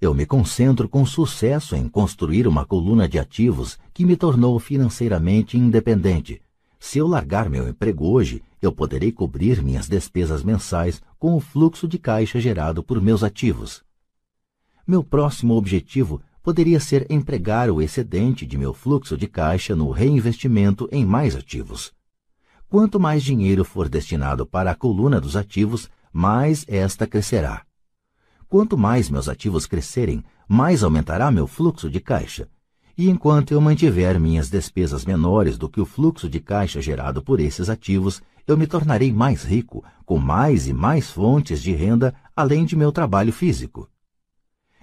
Eu 0.00 0.14
me 0.14 0.24
concentro 0.24 0.88
com 0.88 1.04
sucesso 1.04 1.74
em 1.74 1.88
construir 1.88 2.46
uma 2.46 2.64
coluna 2.64 3.08
de 3.08 3.18
ativos 3.18 3.78
que 3.92 4.04
me 4.04 4.16
tornou 4.16 4.58
financeiramente 4.58 5.56
independente, 5.56 6.40
se 6.78 6.98
eu 6.98 7.08
largar 7.08 7.50
meu 7.50 7.68
emprego 7.68 8.06
hoje, 8.06 8.42
eu 8.62 8.72
poderei 8.72 9.10
cobrir 9.10 9.62
minhas 9.62 9.88
despesas 9.88 10.42
mensais 10.42 11.02
com 11.18 11.34
o 11.34 11.40
fluxo 11.40 11.88
de 11.88 11.98
caixa 11.98 12.40
gerado 12.40 12.82
por 12.82 13.00
meus 13.00 13.24
ativos. 13.24 13.82
Meu 14.86 15.02
próximo 15.02 15.54
objetivo 15.54 16.20
poderia 16.42 16.80
ser 16.80 17.06
empregar 17.10 17.68
o 17.68 17.82
excedente 17.82 18.46
de 18.46 18.56
meu 18.56 18.72
fluxo 18.72 19.16
de 19.16 19.26
caixa 19.26 19.74
no 19.74 19.90
reinvestimento 19.90 20.88
em 20.90 21.04
mais 21.04 21.34
ativos. 21.36 21.92
Quanto 22.68 23.00
mais 23.00 23.22
dinheiro 23.22 23.64
for 23.64 23.88
destinado 23.88 24.46
para 24.46 24.70
a 24.70 24.74
coluna 24.74 25.20
dos 25.20 25.36
ativos, 25.36 25.90
mais 26.12 26.64
esta 26.68 27.06
crescerá. 27.06 27.67
Quanto 28.48 28.78
mais 28.78 29.10
meus 29.10 29.28
ativos 29.28 29.66
crescerem, 29.66 30.24
mais 30.48 30.82
aumentará 30.82 31.30
meu 31.30 31.46
fluxo 31.46 31.90
de 31.90 32.00
caixa, 32.00 32.48
e 32.96 33.08
enquanto 33.08 33.52
eu 33.52 33.60
mantiver 33.60 34.18
minhas 34.18 34.50
despesas 34.50 35.04
menores 35.04 35.56
do 35.58 35.68
que 35.68 35.80
o 35.80 35.84
fluxo 35.84 36.28
de 36.28 36.40
caixa 36.40 36.80
gerado 36.80 37.22
por 37.22 37.38
esses 37.38 37.68
ativos, 37.68 38.20
eu 38.46 38.56
me 38.56 38.66
tornarei 38.66 39.12
mais 39.12 39.44
rico, 39.44 39.84
com 40.04 40.18
mais 40.18 40.66
e 40.66 40.72
mais 40.72 41.10
fontes 41.10 41.62
de 41.62 41.72
renda, 41.72 42.14
além 42.34 42.64
de 42.64 42.74
meu 42.74 42.90
trabalho 42.90 43.32
físico. 43.32 43.88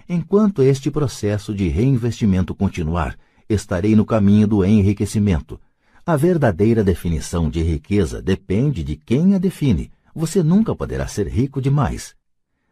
Enquanto 0.08 0.62
este 0.62 0.90
processo 0.90 1.52
de 1.52 1.66
reinvestimento 1.66 2.54
continuar, 2.54 3.18
estarei 3.48 3.96
no 3.96 4.06
caminho 4.06 4.46
do 4.46 4.64
enriquecimento. 4.64 5.60
A 6.06 6.14
verdadeira 6.14 6.84
definição 6.84 7.50
de 7.50 7.60
riqueza 7.62 8.22
depende 8.22 8.84
de 8.84 8.96
quem 8.96 9.34
a 9.34 9.38
define. 9.38 9.90
Você 10.14 10.42
nunca 10.42 10.74
poderá 10.74 11.08
ser 11.08 11.26
rico 11.26 11.60
demais. 11.60 12.14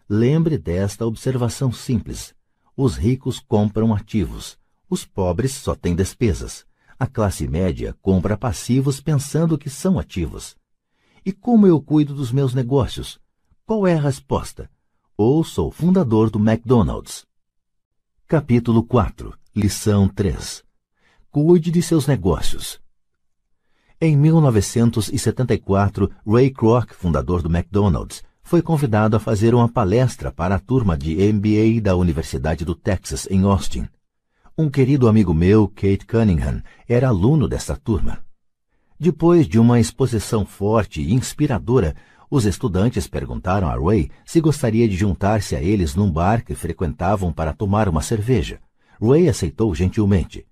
Lembre 0.08 0.58
desta 0.58 1.06
observação 1.06 1.72
simples. 1.72 2.34
Os 2.76 2.96
ricos 2.96 3.38
compram 3.38 3.94
ativos 3.94 4.58
os 4.94 5.04
pobres 5.04 5.52
só 5.52 5.74
têm 5.74 5.94
despesas. 5.94 6.64
A 6.96 7.06
classe 7.06 7.48
média 7.48 7.96
compra 8.00 8.36
passivos 8.36 9.00
pensando 9.00 9.58
que 9.58 9.68
são 9.68 9.98
ativos. 9.98 10.56
E 11.24 11.32
como 11.32 11.66
eu 11.66 11.82
cuido 11.82 12.14
dos 12.14 12.30
meus 12.30 12.54
negócios? 12.54 13.18
Qual 13.66 13.86
é 13.86 13.94
a 13.94 14.00
resposta? 14.00 14.70
Ou 15.16 15.42
sou 15.42 15.70
fundador 15.72 16.30
do 16.30 16.38
McDonald's. 16.38 17.26
Capítulo 18.28 18.84
4 18.84 19.36
Lição 19.54 20.08
3 20.08 20.62
Cuide 21.30 21.70
de 21.72 21.82
seus 21.82 22.06
negócios. 22.06 22.80
Em 24.00 24.16
1974, 24.16 26.10
Ray 26.24 26.50
Kroc, 26.50 26.92
fundador 26.92 27.42
do 27.42 27.48
McDonald's, 27.48 28.22
foi 28.44 28.60
convidado 28.60 29.16
a 29.16 29.18
fazer 29.18 29.54
uma 29.54 29.68
palestra 29.68 30.30
para 30.30 30.56
a 30.56 30.58
turma 30.60 30.98
de 30.98 31.16
MBA 31.32 31.80
da 31.80 31.96
Universidade 31.96 32.62
do 32.62 32.74
Texas, 32.74 33.26
em 33.30 33.42
Austin. 33.42 33.88
Um 34.56 34.68
querido 34.68 35.08
amigo 35.08 35.32
meu, 35.32 35.66
Kate 35.66 36.06
Cunningham, 36.06 36.62
era 36.86 37.08
aluno 37.08 37.48
dessa 37.48 37.74
turma. 37.74 38.18
Depois 39.00 39.48
de 39.48 39.58
uma 39.58 39.80
exposição 39.80 40.44
forte 40.44 41.00
e 41.00 41.14
inspiradora, 41.14 41.96
os 42.30 42.44
estudantes 42.44 43.08
perguntaram 43.08 43.66
a 43.66 43.76
Ray 43.76 44.10
se 44.26 44.42
gostaria 44.42 44.86
de 44.86 44.94
juntar-se 44.94 45.56
a 45.56 45.62
eles 45.62 45.94
num 45.94 46.12
bar 46.12 46.44
que 46.44 46.54
frequentavam 46.54 47.32
para 47.32 47.54
tomar 47.54 47.88
uma 47.88 48.02
cerveja. 48.02 48.60
Ray 49.00 49.26
aceitou 49.26 49.74
gentilmente. 49.74 50.46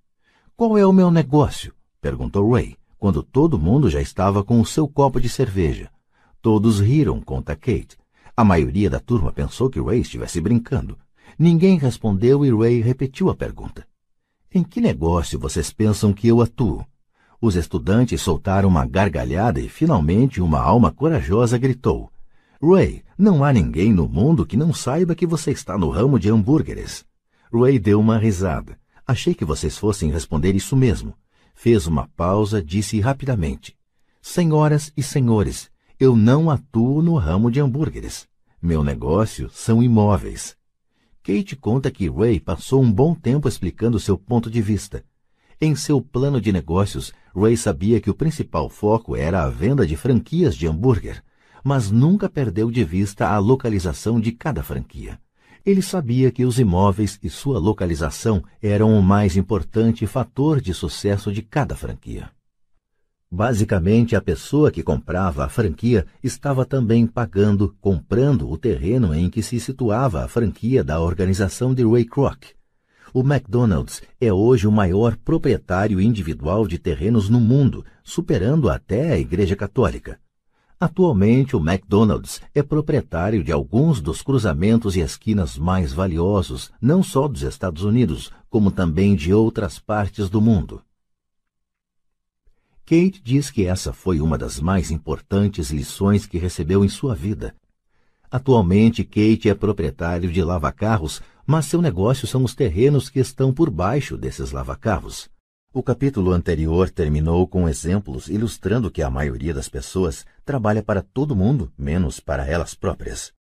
Qual 0.57 0.79
é 0.79 0.87
o 0.87 0.93
meu 0.93 1.11
negócio? 1.11 1.75
perguntou 2.01 2.53
Ray, 2.53 2.75
quando 2.99 3.23
todo 3.23 3.59
mundo 3.59 3.91
já 3.91 4.01
estava 4.01 4.43
com 4.43 4.59
o 4.61 4.67
seu 4.67 4.89
copo 4.89 5.21
de 5.21 5.29
cerveja. 5.29 5.91
Todos 6.43 6.81
riram, 6.81 7.21
conta 7.21 7.55
Kate. 7.55 7.97
A 8.37 8.43
maioria 8.43 8.91
da 8.91 8.99
turma 8.99 9.33
pensou 9.33 9.71
que 9.71 9.81
Ray 9.81 10.01
estivesse 10.01 10.41
brincando. 10.41 10.99
Ninguém 11.39 11.79
respondeu 11.79 12.45
e 12.45 12.51
Ray 12.51 12.81
repetiu 12.81 13.31
a 13.31 13.35
pergunta. 13.37 13.87
Em 14.53 14.65
que 14.65 14.81
negócio 14.81 15.39
vocês 15.39 15.73
pensam 15.73 16.13
que 16.13 16.27
eu 16.27 16.43
atuo? 16.43 16.85
Os 17.41 17.55
estudantes 17.55 18.21
soltaram 18.21 18.69
uma 18.69 18.85
gargalhada 18.85 19.61
e 19.61 19.69
finalmente 19.69 20.43
uma 20.43 20.61
alma 20.61 20.91
corajosa 20.91 21.57
gritou: 21.57 22.11
Ray, 22.61 23.05
não 23.17 23.45
há 23.45 23.53
ninguém 23.53 23.93
no 23.93 24.09
mundo 24.09 24.45
que 24.45 24.57
não 24.57 24.75
saiba 24.75 25.15
que 25.15 25.27
você 25.27 25.53
está 25.53 25.79
no 25.79 25.91
ramo 25.91 26.19
de 26.19 26.29
hambúrgueres. 26.29 27.05
Ray 27.53 27.79
deu 27.79 28.01
uma 28.01 28.19
risada. 28.19 28.77
Achei 29.07 29.33
que 29.33 29.45
vocês 29.45 29.79
fossem 29.79 30.11
responder 30.11 30.57
isso 30.57 30.77
mesmo. 30.77 31.15
Fez 31.55 31.87
uma 31.87 32.09
pausa, 32.17 32.61
disse 32.61 32.99
rapidamente: 32.99 33.77
Senhoras 34.21 34.93
e 34.97 35.03
senhores, 35.05 35.72
eu 36.03 36.17
não 36.17 36.51
atuo 36.51 37.01
no 37.01 37.15
ramo 37.15 37.49
de 37.49 37.61
hambúrgueres. 37.61 38.27
Meu 38.61 38.83
negócio 38.83 39.49
são 39.53 39.81
imóveis. 39.81 40.57
Kate 41.23 41.55
conta 41.55 41.93
que 41.93 42.11
Ray 42.11 42.41
passou 42.41 42.83
um 42.83 42.91
bom 42.91 43.15
tempo 43.15 43.47
explicando 43.49 44.01
seu 44.01 44.19
ponto 44.19 44.51
de 44.51 44.61
vista. 44.61 45.05
Em 45.61 45.77
seu 45.77 46.03
plano 46.03 46.41
de 46.41 46.51
negócios, 46.51 47.13
Ray 47.33 47.57
sabia 47.57 48.01
que 48.01 48.11
o 48.11 48.15
principal 48.17 48.69
foco 48.69 49.15
era 49.15 49.45
a 49.45 49.49
venda 49.49 49.87
de 49.87 49.97
franquias 49.97 50.57
de 50.57 50.67
hambúrguer, 50.67 51.23
mas 51.63 51.89
nunca 51.89 52.29
perdeu 52.29 52.69
de 52.69 52.83
vista 52.83 53.29
a 53.29 53.39
localização 53.39 54.21
de 54.21 54.33
cada 54.33 54.61
franquia. 54.65 55.21
Ele 55.65 55.83
sabia 55.83 56.33
que 56.33 56.45
os 56.45 56.59
imóveis 56.59 57.17
e 57.23 57.31
sua 57.31 57.61
localização 57.61 58.43
eram 58.61 58.99
o 58.99 59.01
mais 59.01 59.37
importante 59.37 60.05
fator 60.09 60.61
de 60.61 60.75
sucesso 60.75 61.33
de 61.33 61.43
cada 61.43 61.77
franquia. 61.77 62.29
Basicamente, 63.35 64.15
a 64.15 64.21
pessoa 64.21 64.71
que 64.71 64.83
comprava 64.83 65.43
a 65.43 65.49
franquia 65.49 66.05
estava 66.23 66.67
também 66.67 67.07
pagando, 67.07 67.75
comprando 67.81 68.47
o 68.51 68.59
terreno 68.59 69.15
em 69.15 69.31
que 69.31 69.43
se 69.43 69.59
situava 69.59 70.23
a 70.23 70.29
franquia 70.29 70.85
da 70.85 71.01
organização 71.01 71.73
de 71.73 71.83
Ray 71.83 72.05
Kroc. 72.05 72.49
O 73.11 73.21
McDonald's 73.21 74.03
é 74.21 74.31
hoje 74.31 74.67
o 74.67 74.71
maior 74.71 75.17
proprietário 75.17 75.99
individual 75.99 76.69
de 76.69 76.79
terrenos 76.79 77.31
no 77.31 77.41
mundo, 77.41 77.83
superando 78.05 78.69
até 78.69 79.13
a 79.13 79.19
Igreja 79.19 79.57
Católica. 79.57 80.21
Atualmente, 80.79 81.57
o 81.57 81.59
McDonald's 81.59 82.43
é 82.55 82.63
proprietário 82.63 83.43
de 83.43 83.51
alguns 83.51 84.03
dos 84.03 84.21
cruzamentos 84.21 84.95
e 84.95 85.01
esquinas 85.01 85.57
mais 85.57 85.91
valiosos, 85.91 86.71
não 86.79 87.03
só 87.03 87.27
dos 87.27 87.41
Estados 87.41 87.83
Unidos, 87.83 88.31
como 88.51 88.71
também 88.71 89.17
de 89.17 89.33
outras 89.33 89.79
partes 89.79 90.29
do 90.29 90.39
mundo. 90.39 90.83
Kate 92.85 93.23
diz 93.23 93.51
que 93.51 93.65
essa 93.65 93.93
foi 93.93 94.21
uma 94.21 94.37
das 94.37 94.59
mais 94.59 94.91
importantes 94.91 95.71
lições 95.71 96.27
que 96.27 96.37
recebeu 96.37 96.85
em 96.85 96.89
sua 96.89 97.15
vida. 97.15 97.55
Atualmente, 98.31 99.05
Kate 99.05 99.49
é 99.49 99.55
proprietário 99.55 100.31
de 100.31 100.43
lavacarros, 100.43 101.23
mas 101.47 101.67
seu 101.67 101.81
negócio 101.81 102.27
são 102.27 102.43
os 102.43 102.55
terrenos 102.55 103.09
que 103.09 103.21
estão 103.21 103.53
por 103.53 103.71
baixo 103.71 104.17
desses 104.17 104.53
lavacarros. 104.53 105.31
O 105.73 105.83
capítulo 105.83 106.33
anterior 106.33 106.91
terminou 106.91 107.47
com 107.47 107.69
exemplos 107.69 108.29
ilustrando 108.29 108.91
que 108.91 109.01
a 109.01 109.09
maioria 109.09 109.55
das 109.55 109.69
pessoas 109.69 110.27
trabalha 110.45 110.83
para 110.83 111.03
todo 111.03 111.37
mundo, 111.37 111.73
menos 111.79 112.21
para 112.21 112.47
elas 112.47 112.75
próprias. 112.75 113.33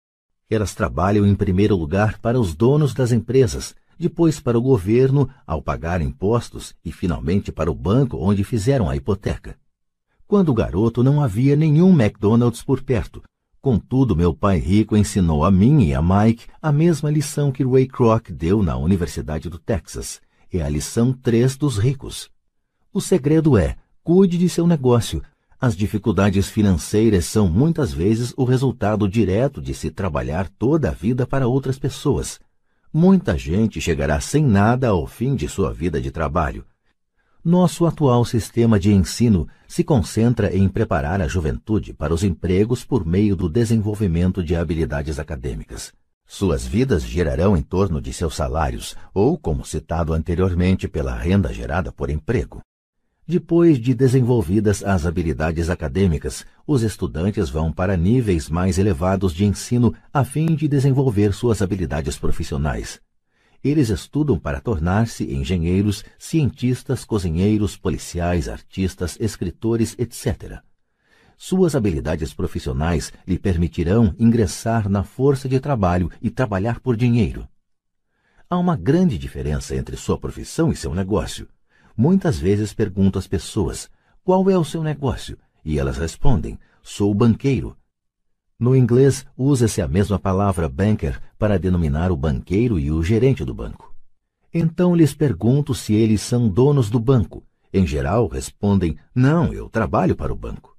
Elas 0.48 0.74
trabalham 0.74 1.26
em 1.26 1.34
primeiro 1.34 1.76
lugar 1.76 2.18
para 2.18 2.38
os 2.38 2.54
donos 2.54 2.92
das 2.92 3.10
empresas, 3.10 3.74
depois 4.00 4.40
para 4.40 4.58
o 4.58 4.62
governo 4.62 5.28
ao 5.46 5.60
pagar 5.60 6.00
impostos 6.00 6.74
e 6.82 6.90
finalmente 6.90 7.52
para 7.52 7.70
o 7.70 7.74
banco 7.74 8.16
onde 8.16 8.42
fizeram 8.42 8.88
a 8.88 8.96
hipoteca. 8.96 9.56
Quando 10.26 10.54
garoto 10.54 11.02
não 11.02 11.22
havia 11.22 11.54
nenhum 11.54 11.90
McDonald's 11.90 12.62
por 12.62 12.82
perto. 12.82 13.22
Contudo, 13.60 14.16
meu 14.16 14.32
pai 14.32 14.58
rico 14.58 14.96
ensinou 14.96 15.44
a 15.44 15.50
mim 15.50 15.82
e 15.82 15.94
a 15.94 16.00
Mike 16.00 16.46
a 16.62 16.72
mesma 16.72 17.10
lição 17.10 17.52
que 17.52 17.62
Ray 17.62 17.86
Kroc 17.86 18.30
deu 18.30 18.62
na 18.62 18.76
Universidade 18.76 19.50
do 19.50 19.58
Texas. 19.58 20.18
é 20.50 20.62
a 20.62 20.68
lição 20.68 21.12
3 21.12 21.56
dos 21.58 21.76
ricos. 21.76 22.30
O 22.92 23.00
segredo 23.00 23.58
é: 23.58 23.76
cuide 24.02 24.38
de 24.38 24.48
seu 24.48 24.66
negócio. 24.66 25.22
As 25.60 25.76
dificuldades 25.76 26.48
financeiras 26.48 27.26
são 27.26 27.46
muitas 27.46 27.92
vezes 27.92 28.32
o 28.34 28.44
resultado 28.44 29.06
direto 29.06 29.60
de 29.60 29.74
se 29.74 29.90
trabalhar 29.90 30.48
toda 30.48 30.88
a 30.88 30.92
vida 30.92 31.26
para 31.26 31.46
outras 31.46 31.78
pessoas. 31.78 32.40
Muita 32.92 33.38
gente 33.38 33.80
chegará 33.80 34.20
sem 34.20 34.44
nada 34.44 34.88
ao 34.88 35.06
fim 35.06 35.36
de 35.36 35.48
sua 35.48 35.72
vida 35.72 36.00
de 36.00 36.10
trabalho. 36.10 36.64
Nosso 37.44 37.86
atual 37.86 38.24
sistema 38.24 38.80
de 38.80 38.92
ensino 38.92 39.46
se 39.68 39.84
concentra 39.84 40.52
em 40.52 40.68
preparar 40.68 41.20
a 41.20 41.28
juventude 41.28 41.94
para 41.94 42.12
os 42.12 42.24
empregos 42.24 42.84
por 42.84 43.06
meio 43.06 43.36
do 43.36 43.48
desenvolvimento 43.48 44.42
de 44.42 44.56
habilidades 44.56 45.20
acadêmicas. 45.20 45.92
Suas 46.26 46.66
vidas 46.66 47.04
girarão 47.04 47.56
em 47.56 47.62
torno 47.62 48.00
de 48.00 48.12
seus 48.12 48.34
salários, 48.34 48.96
ou, 49.14 49.38
como 49.38 49.64
citado 49.64 50.12
anteriormente, 50.12 50.88
pela 50.88 51.14
renda 51.14 51.52
gerada 51.52 51.92
por 51.92 52.10
emprego. 52.10 52.60
Depois 53.30 53.78
de 53.78 53.94
desenvolvidas 53.94 54.82
as 54.82 55.06
habilidades 55.06 55.70
acadêmicas, 55.70 56.44
os 56.66 56.82
estudantes 56.82 57.48
vão 57.48 57.72
para 57.72 57.96
níveis 57.96 58.50
mais 58.50 58.76
elevados 58.76 59.32
de 59.32 59.44
ensino 59.44 59.94
a 60.12 60.24
fim 60.24 60.46
de 60.56 60.66
desenvolver 60.66 61.32
suas 61.32 61.62
habilidades 61.62 62.18
profissionais. 62.18 63.00
Eles 63.62 63.88
estudam 63.88 64.36
para 64.36 64.60
tornar-se 64.60 65.32
engenheiros, 65.32 66.04
cientistas, 66.18 67.04
cozinheiros, 67.04 67.76
policiais, 67.76 68.48
artistas, 68.48 69.16
escritores, 69.20 69.94
etc. 69.96 70.58
Suas 71.38 71.76
habilidades 71.76 72.34
profissionais 72.34 73.12
lhe 73.24 73.38
permitirão 73.38 74.12
ingressar 74.18 74.88
na 74.88 75.04
força 75.04 75.48
de 75.48 75.60
trabalho 75.60 76.10
e 76.20 76.30
trabalhar 76.30 76.80
por 76.80 76.96
dinheiro. 76.96 77.46
Há 78.50 78.58
uma 78.58 78.76
grande 78.76 79.16
diferença 79.16 79.76
entre 79.76 79.96
sua 79.96 80.18
profissão 80.18 80.72
e 80.72 80.74
seu 80.74 80.92
negócio. 80.92 81.46
Muitas 82.02 82.38
vezes 82.38 82.72
pergunto 82.72 83.18
às 83.18 83.26
pessoas: 83.26 83.90
qual 84.24 84.48
é 84.48 84.56
o 84.56 84.64
seu 84.64 84.82
negócio? 84.82 85.36
E 85.62 85.78
elas 85.78 85.98
respondem: 85.98 86.58
sou 86.82 87.12
banqueiro. 87.12 87.76
No 88.58 88.74
inglês, 88.74 89.26
usa-se 89.36 89.82
a 89.82 89.86
mesma 89.86 90.18
palavra 90.18 90.66
banker 90.66 91.20
para 91.38 91.58
denominar 91.58 92.10
o 92.10 92.16
banqueiro 92.16 92.78
e 92.78 92.90
o 92.90 93.02
gerente 93.02 93.44
do 93.44 93.52
banco. 93.52 93.94
Então 94.52 94.96
lhes 94.96 95.12
pergunto 95.12 95.74
se 95.74 95.92
eles 95.92 96.22
são 96.22 96.48
donos 96.48 96.88
do 96.88 96.98
banco. 96.98 97.44
Em 97.70 97.86
geral, 97.86 98.28
respondem: 98.28 98.96
não, 99.14 99.52
eu 99.52 99.68
trabalho 99.68 100.16
para 100.16 100.32
o 100.32 100.36
banco. 100.36 100.74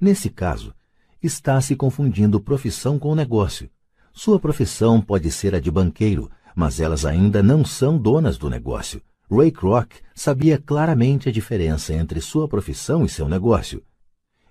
Nesse 0.00 0.28
caso, 0.28 0.74
está 1.22 1.60
se 1.60 1.76
confundindo 1.76 2.40
profissão 2.40 2.98
com 2.98 3.14
negócio. 3.14 3.70
Sua 4.12 4.40
profissão 4.40 5.00
pode 5.00 5.30
ser 5.30 5.54
a 5.54 5.60
de 5.60 5.70
banqueiro, 5.70 6.28
mas 6.52 6.80
elas 6.80 7.04
ainda 7.04 7.44
não 7.44 7.64
são 7.64 7.96
donas 7.96 8.36
do 8.36 8.50
negócio. 8.50 9.00
Ray 9.30 9.50
Kroc 9.50 9.92
sabia 10.14 10.58
claramente 10.58 11.28
a 11.28 11.32
diferença 11.32 11.94
entre 11.94 12.20
sua 12.20 12.46
profissão 12.46 13.04
e 13.04 13.08
seu 13.08 13.28
negócio. 13.28 13.82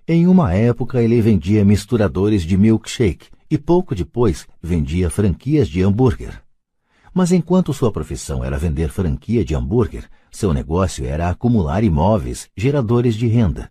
Em 0.06 0.26
uma 0.26 0.52
época, 0.52 1.02
ele 1.02 1.20
vendia 1.20 1.64
misturadores 1.64 2.42
de 2.42 2.56
milkshake 2.56 3.28
e 3.50 3.56
pouco 3.56 3.94
depois 3.94 4.46
vendia 4.60 5.08
franquias 5.08 5.68
de 5.68 5.82
hambúrguer. 5.82 6.42
Mas 7.14 7.30
enquanto 7.30 7.72
sua 7.72 7.92
profissão 7.92 8.42
era 8.42 8.58
vender 8.58 8.90
franquia 8.90 9.44
de 9.44 9.54
hambúrguer, 9.54 10.08
seu 10.30 10.52
negócio 10.52 11.06
era 11.06 11.30
acumular 11.30 11.84
imóveis, 11.84 12.50
geradores 12.56 13.14
de 13.14 13.28
renda. 13.28 13.70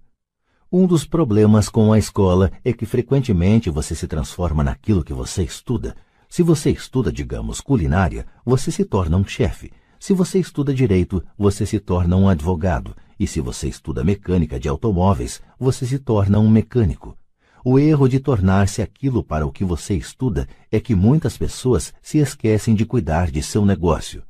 Um 0.71 0.87
dos 0.87 1.05
problemas 1.05 1.67
com 1.67 1.91
a 1.91 1.99
escola 1.99 2.49
é 2.63 2.71
que 2.71 2.85
frequentemente 2.85 3.69
você 3.69 3.93
se 3.93 4.07
transforma 4.07 4.63
naquilo 4.63 5.03
que 5.03 5.13
você 5.13 5.43
estuda. 5.43 5.95
Se 6.29 6.41
você 6.41 6.71
estuda, 6.71 7.11
digamos, 7.11 7.59
culinária, 7.59 8.25
você 8.43 8.71
se 8.71 8.85
torna 8.85 9.17
um 9.17 9.27
chefe. 9.27 9.71
Se 10.05 10.11
você 10.11 10.37
estuda 10.37 10.73
direito, 10.73 11.23
você 11.37 11.65
se 11.65 11.79
torna 11.79 12.17
um 12.17 12.27
advogado, 12.27 12.93
e 13.17 13.25
se 13.25 13.39
você 13.39 13.69
estuda 13.69 14.03
mecânica 14.03 14.59
de 14.59 14.67
automóveis, 14.67 15.41
você 15.57 15.85
se 15.85 15.97
torna 15.97 16.39
um 16.39 16.49
mecânico. 16.49 17.17
O 17.63 17.79
erro 17.79 18.09
de 18.09 18.19
tornar-se 18.19 18.81
aquilo 18.81 19.23
para 19.23 19.45
o 19.45 19.49
que 19.49 19.63
você 19.63 19.93
estuda 19.93 20.45
é 20.69 20.77
que 20.77 20.93
muitas 20.93 21.37
pessoas 21.37 21.93
se 22.01 22.17
esquecem 22.17 22.75
de 22.75 22.85
cuidar 22.85 23.31
de 23.31 23.41
seu 23.41 23.65
negócio. 23.65 24.21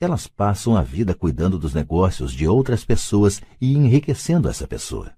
Elas 0.00 0.26
passam 0.26 0.76
a 0.76 0.82
vida 0.82 1.14
cuidando 1.14 1.56
dos 1.56 1.72
negócios 1.72 2.32
de 2.32 2.48
outras 2.48 2.84
pessoas 2.84 3.40
e 3.60 3.76
enriquecendo 3.76 4.48
essa 4.48 4.66
pessoa. 4.66 5.12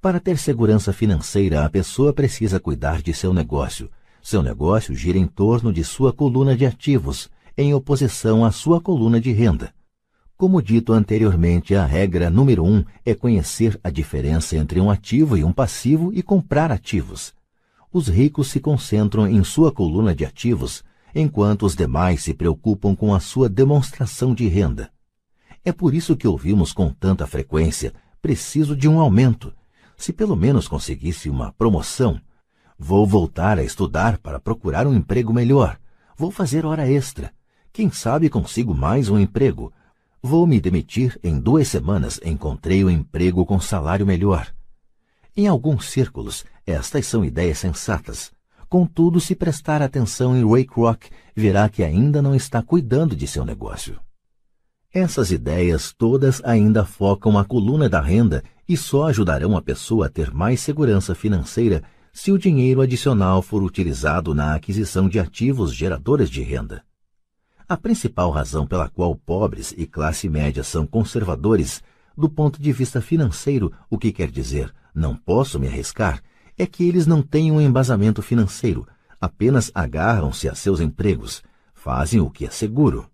Para 0.00 0.20
ter 0.20 0.38
segurança 0.38 0.92
financeira, 0.92 1.64
a 1.64 1.68
pessoa 1.68 2.12
precisa 2.12 2.60
cuidar 2.60 3.02
de 3.02 3.12
seu 3.12 3.34
negócio. 3.34 3.90
Seu 4.22 4.40
negócio 4.40 4.94
gira 4.94 5.18
em 5.18 5.26
torno 5.26 5.72
de 5.72 5.82
sua 5.82 6.12
coluna 6.12 6.56
de 6.56 6.64
ativos, 6.64 7.28
em 7.60 7.74
oposição 7.74 8.44
à 8.44 8.50
sua 8.50 8.80
coluna 8.80 9.20
de 9.20 9.32
renda. 9.32 9.74
Como 10.34 10.62
dito 10.62 10.94
anteriormente, 10.94 11.74
a 11.74 11.84
regra 11.84 12.30
número 12.30 12.64
um 12.64 12.82
é 13.04 13.14
conhecer 13.14 13.78
a 13.84 13.90
diferença 13.90 14.56
entre 14.56 14.80
um 14.80 14.90
ativo 14.90 15.36
e 15.36 15.44
um 15.44 15.52
passivo 15.52 16.10
e 16.14 16.22
comprar 16.22 16.72
ativos. 16.72 17.34
Os 17.92 18.08
ricos 18.08 18.48
se 18.48 18.60
concentram 18.60 19.26
em 19.26 19.44
sua 19.44 19.70
coluna 19.70 20.14
de 20.14 20.24
ativos, 20.24 20.82
enquanto 21.14 21.66
os 21.66 21.76
demais 21.76 22.22
se 22.22 22.32
preocupam 22.32 22.94
com 22.94 23.14
a 23.14 23.20
sua 23.20 23.48
demonstração 23.48 24.34
de 24.34 24.48
renda. 24.48 24.90
É 25.62 25.70
por 25.70 25.92
isso 25.92 26.16
que 26.16 26.26
ouvimos 26.26 26.72
com 26.72 26.88
tanta 26.88 27.26
frequência: 27.26 27.92
preciso 28.22 28.74
de 28.74 28.88
um 28.88 28.98
aumento. 28.98 29.52
Se 29.98 30.14
pelo 30.14 30.34
menos 30.34 30.66
conseguisse 30.66 31.28
uma 31.28 31.52
promoção, 31.52 32.18
vou 32.78 33.06
voltar 33.06 33.58
a 33.58 33.62
estudar 33.62 34.16
para 34.16 34.40
procurar 34.40 34.86
um 34.86 34.94
emprego 34.94 35.30
melhor. 35.30 35.78
Vou 36.16 36.30
fazer 36.30 36.64
hora 36.64 36.90
extra. 36.90 37.30
Quem 37.72 37.88
sabe 37.88 38.28
consigo 38.28 38.74
mais 38.74 39.08
um 39.08 39.16
emprego. 39.16 39.72
Vou 40.20 40.44
me 40.44 40.60
demitir 40.60 41.16
em 41.22 41.38
duas 41.38 41.68
semanas. 41.68 42.18
Encontrei 42.24 42.84
um 42.84 42.90
emprego 42.90 43.46
com 43.46 43.60
salário 43.60 44.04
melhor. 44.04 44.52
Em 45.36 45.46
alguns 45.46 45.88
círculos, 45.88 46.44
estas 46.66 47.06
são 47.06 47.24
ideias 47.24 47.58
sensatas. 47.58 48.32
Contudo, 48.68 49.20
se 49.20 49.36
prestar 49.36 49.82
atenção 49.82 50.36
em 50.36 50.48
Ray 50.48 50.64
Kroc, 50.64 51.04
verá 51.34 51.68
que 51.68 51.84
ainda 51.84 52.20
não 52.20 52.34
está 52.34 52.60
cuidando 52.60 53.14
de 53.14 53.28
seu 53.28 53.44
negócio. 53.44 54.00
Essas 54.92 55.30
ideias 55.30 55.94
todas 55.96 56.42
ainda 56.44 56.84
focam 56.84 57.38
a 57.38 57.44
coluna 57.44 57.88
da 57.88 58.00
renda 58.00 58.42
e 58.68 58.76
só 58.76 59.06
ajudarão 59.06 59.56
a 59.56 59.62
pessoa 59.62 60.06
a 60.06 60.08
ter 60.08 60.32
mais 60.32 60.60
segurança 60.60 61.14
financeira 61.14 61.84
se 62.12 62.32
o 62.32 62.38
dinheiro 62.38 62.80
adicional 62.80 63.40
for 63.40 63.62
utilizado 63.62 64.34
na 64.34 64.56
aquisição 64.56 65.08
de 65.08 65.20
ativos 65.20 65.72
geradores 65.72 66.28
de 66.28 66.42
renda. 66.42 66.82
A 67.70 67.76
principal 67.76 68.32
razão 68.32 68.66
pela 68.66 68.88
qual 68.88 69.14
pobres 69.14 69.72
e 69.78 69.86
classe 69.86 70.28
média 70.28 70.64
são 70.64 70.84
conservadores, 70.84 71.80
do 72.18 72.28
ponto 72.28 72.60
de 72.60 72.72
vista 72.72 73.00
financeiro, 73.00 73.72
o 73.88 73.96
que 73.96 74.10
quer 74.10 74.28
dizer 74.28 74.74
não 74.92 75.14
posso 75.14 75.56
me 75.60 75.68
arriscar, 75.68 76.20
é 76.58 76.66
que 76.66 76.82
eles 76.82 77.06
não 77.06 77.22
têm 77.22 77.52
um 77.52 77.60
embasamento 77.60 78.22
financeiro, 78.22 78.88
apenas 79.20 79.70
agarram-se 79.72 80.48
a 80.48 80.54
seus 80.56 80.80
empregos, 80.80 81.44
fazem 81.72 82.20
o 82.20 82.28
que 82.28 82.44
é 82.44 82.50
seguro. 82.50 83.08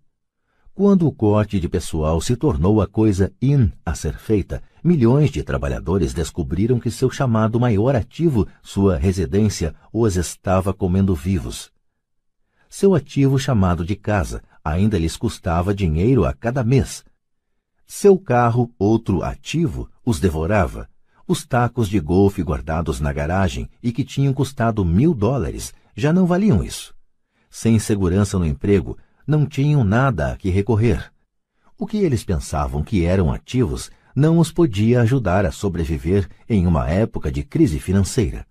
Quando 0.73 1.05
o 1.05 1.11
corte 1.11 1.59
de 1.59 1.69
pessoal 1.69 2.19
se 2.19 2.35
tornou 2.35 2.81
a 2.81 2.87
coisa 2.87 3.31
in 3.39 3.71
a 3.85 3.93
ser 3.93 4.17
feita, 4.17 4.63
milhões 4.83 5.29
de 5.29 5.43
trabalhadores 5.43 6.15
descobriram 6.15 6.79
que 6.79 6.89
seu 6.89 7.11
chamado 7.11 7.59
maior 7.59 7.95
ativo, 7.95 8.47
sua 8.63 8.97
residência, 8.97 9.75
os 9.93 10.15
estava 10.15 10.73
comendo 10.73 11.13
vivos. 11.13 11.71
Seu 12.69 12.93
ativo 12.93 13.39
chamado 13.39 13.85
de 13.85 13.95
casa 13.95 14.43
ainda 14.63 14.99
lhes 14.99 15.15
custava 15.15 15.73
dinheiro 15.73 16.25
a 16.25 16.33
cada 16.33 16.63
mês. 16.63 17.03
Seu 17.85 18.17
carro, 18.19 18.73
outro 18.77 19.23
ativo, 19.23 19.89
os 20.05 20.19
devorava. 20.19 20.89
Os 21.25 21.45
tacos 21.45 21.87
de 21.89 21.99
golfe 21.99 22.41
guardados 22.41 22.99
na 22.99 23.13
garagem 23.13 23.69
e 23.81 23.91
que 23.91 24.03
tinham 24.03 24.33
custado 24.33 24.83
mil 24.83 25.13
dólares 25.13 25.73
já 25.95 26.11
não 26.11 26.25
valiam 26.25 26.63
isso. 26.63 26.93
Sem 27.49 27.79
segurança 27.79 28.37
no 28.37 28.45
emprego, 28.45 28.97
não 29.25 29.45
tinham 29.45 29.83
nada 29.83 30.33
a 30.33 30.37
que 30.37 30.49
recorrer. 30.49 31.11
O 31.77 31.85
que 31.85 31.97
eles 31.97 32.23
pensavam 32.23 32.83
que 32.83 33.05
eram 33.05 33.31
ativos 33.31 33.89
não 34.15 34.39
os 34.39 34.51
podia 34.51 35.01
ajudar 35.01 35.45
a 35.45 35.51
sobreviver 35.51 36.27
em 36.49 36.65
uma 36.65 36.89
época 36.89 37.31
de 37.31 37.43
crise 37.43 37.79
financeira. 37.79 38.45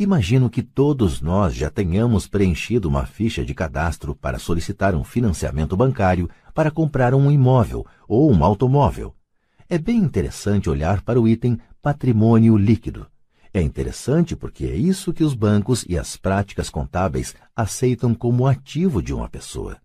Imagino 0.00 0.48
que 0.48 0.62
todos 0.62 1.20
nós 1.20 1.54
já 1.54 1.68
tenhamos 1.68 2.26
preenchido 2.26 2.88
uma 2.88 3.04
ficha 3.04 3.44
de 3.44 3.52
cadastro 3.52 4.16
para 4.16 4.38
solicitar 4.38 4.94
um 4.94 5.04
financiamento 5.04 5.76
bancário 5.76 6.26
para 6.54 6.70
comprar 6.70 7.14
um 7.14 7.30
imóvel 7.30 7.84
ou 8.08 8.32
um 8.32 8.42
automóvel. 8.42 9.14
É 9.68 9.76
bem 9.76 9.98
interessante 9.98 10.70
olhar 10.70 11.02
para 11.02 11.20
o 11.20 11.28
item 11.28 11.58
patrimônio 11.82 12.56
líquido. 12.56 13.06
É 13.52 13.60
interessante 13.60 14.34
porque 14.34 14.64
é 14.64 14.74
isso 14.74 15.12
que 15.12 15.22
os 15.22 15.34
bancos 15.34 15.84
e 15.86 15.98
as 15.98 16.16
práticas 16.16 16.70
contábeis 16.70 17.34
aceitam 17.54 18.14
como 18.14 18.46
ativo 18.46 19.02
de 19.02 19.12
uma 19.12 19.28
pessoa. 19.28 19.76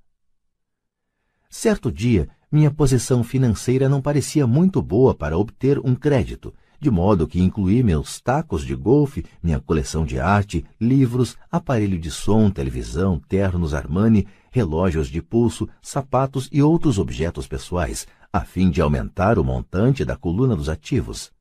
Certo 1.49 1.91
dia, 1.91 2.29
minha 2.49 2.71
posição 2.71 3.21
financeira 3.21 3.89
não 3.89 4.01
parecia 4.01 4.47
muito 4.47 4.81
boa 4.81 5.13
para 5.13 5.37
obter 5.37 5.77
um 5.79 5.93
crédito 5.93 6.53
de 6.85 6.91
modo 6.91 7.27
que 7.27 7.41
incluí 7.41 7.81
meus 7.81 8.22
tacos 8.22 8.64
de 8.64 8.75
golfe, 8.75 9.25
minha 9.41 9.59
coleção 9.59 10.05
de 10.05 10.19
arte, 10.19 10.64
livros, 10.80 11.35
aparelho 11.51 11.97
de 11.97 12.11
som, 12.11 12.51
televisão, 12.51 13.19
ternos 13.27 13.73
Armani, 13.73 14.27
relógios 14.51 15.07
de 15.07 15.19
pulso, 15.19 15.67
sapatos 15.81 16.47
e 16.51 16.61
outros 16.61 16.99
objetos 16.99 17.47
pessoais, 17.47 18.05
a 18.31 18.41
fim 18.41 18.69
de 18.69 18.81
aumentar 18.81 19.39
o 19.39 19.43
montante 19.43 20.05
da 20.05 20.15
coluna 20.15 20.55
dos 20.55 20.69
ativos. 20.69 21.31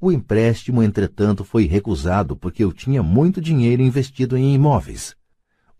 O 0.00 0.12
empréstimo, 0.12 0.80
entretanto, 0.80 1.42
foi 1.42 1.66
recusado 1.66 2.36
porque 2.36 2.62
eu 2.62 2.72
tinha 2.72 3.02
muito 3.02 3.40
dinheiro 3.40 3.82
investido 3.82 4.36
em 4.36 4.54
imóveis. 4.54 5.16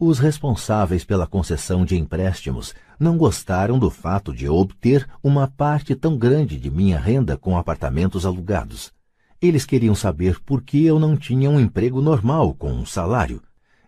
Os 0.05 0.19
responsáveis 0.19 1.05
pela 1.05 1.29
concessão 1.29 1.85
de 1.85 1.97
empréstimos 1.97 2.75
não 2.99 3.17
gostaram 3.17 3.79
do 3.79 3.89
fato 3.89 4.35
de 4.35 4.49
obter 4.49 5.09
uma 5.23 5.47
parte 5.47 5.95
tão 5.95 6.19
grande 6.19 6.59
de 6.59 6.69
minha 6.69 6.99
renda 6.99 7.37
com 7.37 7.57
apartamentos 7.57 8.27
alugados. 8.27 8.93
Eles 9.41 9.65
queriam 9.65 9.95
saber 9.95 10.41
por 10.41 10.61
que 10.61 10.85
eu 10.85 10.99
não 10.99 11.17
tinha 11.17 11.49
um 11.49 11.61
emprego 11.61 12.03
normal 12.03 12.53
com 12.53 12.73
um 12.73 12.85
salário. 12.85 13.41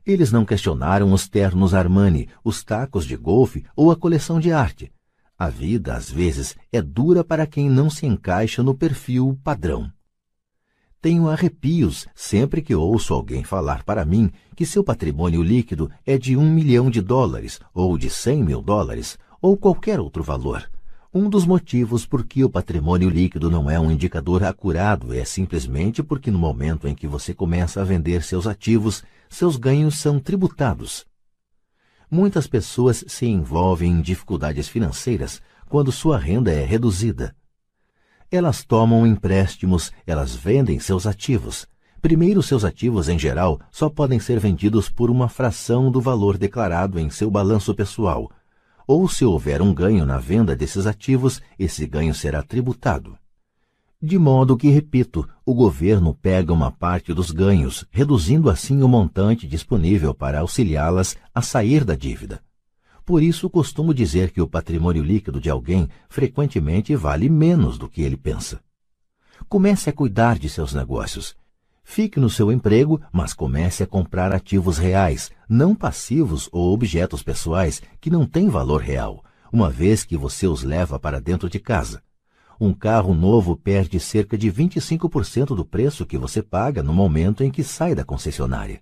Eles 0.06 0.30
não 0.30 0.44
questionaram 0.44 1.12
os 1.12 1.26
ternos 1.26 1.74
Armani, 1.74 2.28
os 2.44 2.62
tacos 2.62 3.04
de 3.06 3.16
golfe 3.16 3.64
ou 3.74 3.90
a 3.90 3.96
coleção 3.96 4.38
de 4.38 4.52
arte. 4.52 4.92
A 5.36 5.48
vida, 5.48 5.94
às 5.94 6.08
vezes, 6.08 6.54
é 6.72 6.80
dura 6.80 7.24
para 7.24 7.44
quem 7.44 7.68
não 7.68 7.90
se 7.90 8.06
encaixa 8.06 8.62
no 8.62 8.72
perfil 8.72 9.36
padrão. 9.42 9.90
Tenho 11.04 11.28
arrepios 11.28 12.06
sempre 12.14 12.62
que 12.62 12.74
ouço 12.74 13.12
alguém 13.12 13.44
falar 13.44 13.84
para 13.84 14.06
mim 14.06 14.30
que 14.56 14.64
seu 14.64 14.82
patrimônio 14.82 15.42
líquido 15.42 15.90
é 16.06 16.16
de 16.16 16.34
um 16.34 16.50
milhão 16.50 16.88
de 16.88 17.02
dólares, 17.02 17.60
ou 17.74 17.98
de 17.98 18.08
cem 18.08 18.42
mil 18.42 18.62
dólares, 18.62 19.18
ou 19.38 19.54
qualquer 19.54 20.00
outro 20.00 20.22
valor. 20.22 20.66
Um 21.12 21.28
dos 21.28 21.44
motivos 21.44 22.06
por 22.06 22.24
que 22.24 22.42
o 22.42 22.48
patrimônio 22.48 23.10
líquido 23.10 23.50
não 23.50 23.70
é 23.70 23.78
um 23.78 23.90
indicador 23.90 24.44
acurado 24.44 25.12
é 25.12 25.26
simplesmente 25.26 26.02
porque 26.02 26.30
no 26.30 26.38
momento 26.38 26.88
em 26.88 26.94
que 26.94 27.06
você 27.06 27.34
começa 27.34 27.82
a 27.82 27.84
vender 27.84 28.22
seus 28.22 28.46
ativos, 28.46 29.04
seus 29.28 29.58
ganhos 29.58 29.96
são 29.96 30.18
tributados. 30.18 31.04
Muitas 32.10 32.46
pessoas 32.46 33.04
se 33.06 33.26
envolvem 33.26 33.92
em 33.92 34.00
dificuldades 34.00 34.68
financeiras 34.68 35.42
quando 35.68 35.92
sua 35.92 36.16
renda 36.16 36.50
é 36.50 36.64
reduzida. 36.64 37.36
Elas 38.34 38.64
tomam 38.64 39.06
empréstimos, 39.06 39.92
elas 40.04 40.34
vendem 40.34 40.80
seus 40.80 41.06
ativos. 41.06 41.68
Primeiro, 42.02 42.42
seus 42.42 42.64
ativos 42.64 43.08
em 43.08 43.16
geral 43.16 43.60
só 43.70 43.88
podem 43.88 44.18
ser 44.18 44.40
vendidos 44.40 44.90
por 44.90 45.08
uma 45.08 45.28
fração 45.28 45.88
do 45.88 46.00
valor 46.00 46.36
declarado 46.36 46.98
em 46.98 47.08
seu 47.10 47.30
balanço 47.30 47.72
pessoal. 47.76 48.28
Ou 48.88 49.08
se 49.08 49.24
houver 49.24 49.62
um 49.62 49.72
ganho 49.72 50.04
na 50.04 50.18
venda 50.18 50.56
desses 50.56 50.84
ativos, 50.84 51.40
esse 51.56 51.86
ganho 51.86 52.12
será 52.12 52.42
tributado. 52.42 53.16
De 54.02 54.18
modo 54.18 54.56
que, 54.56 54.68
repito, 54.68 55.28
o 55.46 55.54
governo 55.54 56.12
pega 56.12 56.52
uma 56.52 56.72
parte 56.72 57.14
dos 57.14 57.30
ganhos, 57.30 57.86
reduzindo 57.88 58.50
assim 58.50 58.82
o 58.82 58.88
montante 58.88 59.46
disponível 59.46 60.12
para 60.12 60.40
auxiliá-las 60.40 61.16
a 61.32 61.40
sair 61.40 61.84
da 61.84 61.94
dívida. 61.94 62.42
Por 63.04 63.22
isso, 63.22 63.50
costumo 63.50 63.92
dizer 63.92 64.30
que 64.30 64.40
o 64.40 64.48
patrimônio 64.48 65.02
líquido 65.02 65.38
de 65.38 65.50
alguém 65.50 65.88
frequentemente 66.08 66.96
vale 66.96 67.28
menos 67.28 67.76
do 67.76 67.86
que 67.86 68.00
ele 68.00 68.16
pensa. 68.16 68.60
Comece 69.46 69.90
a 69.90 69.92
cuidar 69.92 70.38
de 70.38 70.48
seus 70.48 70.72
negócios. 70.72 71.36
Fique 71.82 72.18
no 72.18 72.30
seu 72.30 72.50
emprego, 72.50 72.98
mas 73.12 73.34
comece 73.34 73.82
a 73.82 73.86
comprar 73.86 74.32
ativos 74.32 74.78
reais, 74.78 75.30
não 75.46 75.74
passivos 75.74 76.48
ou 76.50 76.72
objetos 76.72 77.22
pessoais 77.22 77.82
que 78.00 78.08
não 78.08 78.24
têm 78.24 78.48
valor 78.48 78.80
real, 78.80 79.22
uma 79.52 79.68
vez 79.68 80.02
que 80.02 80.16
você 80.16 80.46
os 80.46 80.62
leva 80.62 80.98
para 80.98 81.20
dentro 81.20 81.50
de 81.50 81.60
casa. 81.60 82.02
Um 82.58 82.72
carro 82.72 83.12
novo 83.12 83.54
perde 83.54 84.00
cerca 84.00 84.38
de 84.38 84.50
25% 84.50 85.54
do 85.54 85.64
preço 85.64 86.06
que 86.06 86.16
você 86.16 86.42
paga 86.42 86.82
no 86.82 86.94
momento 86.94 87.44
em 87.44 87.50
que 87.50 87.62
sai 87.62 87.94
da 87.94 88.04
concessionária 88.04 88.80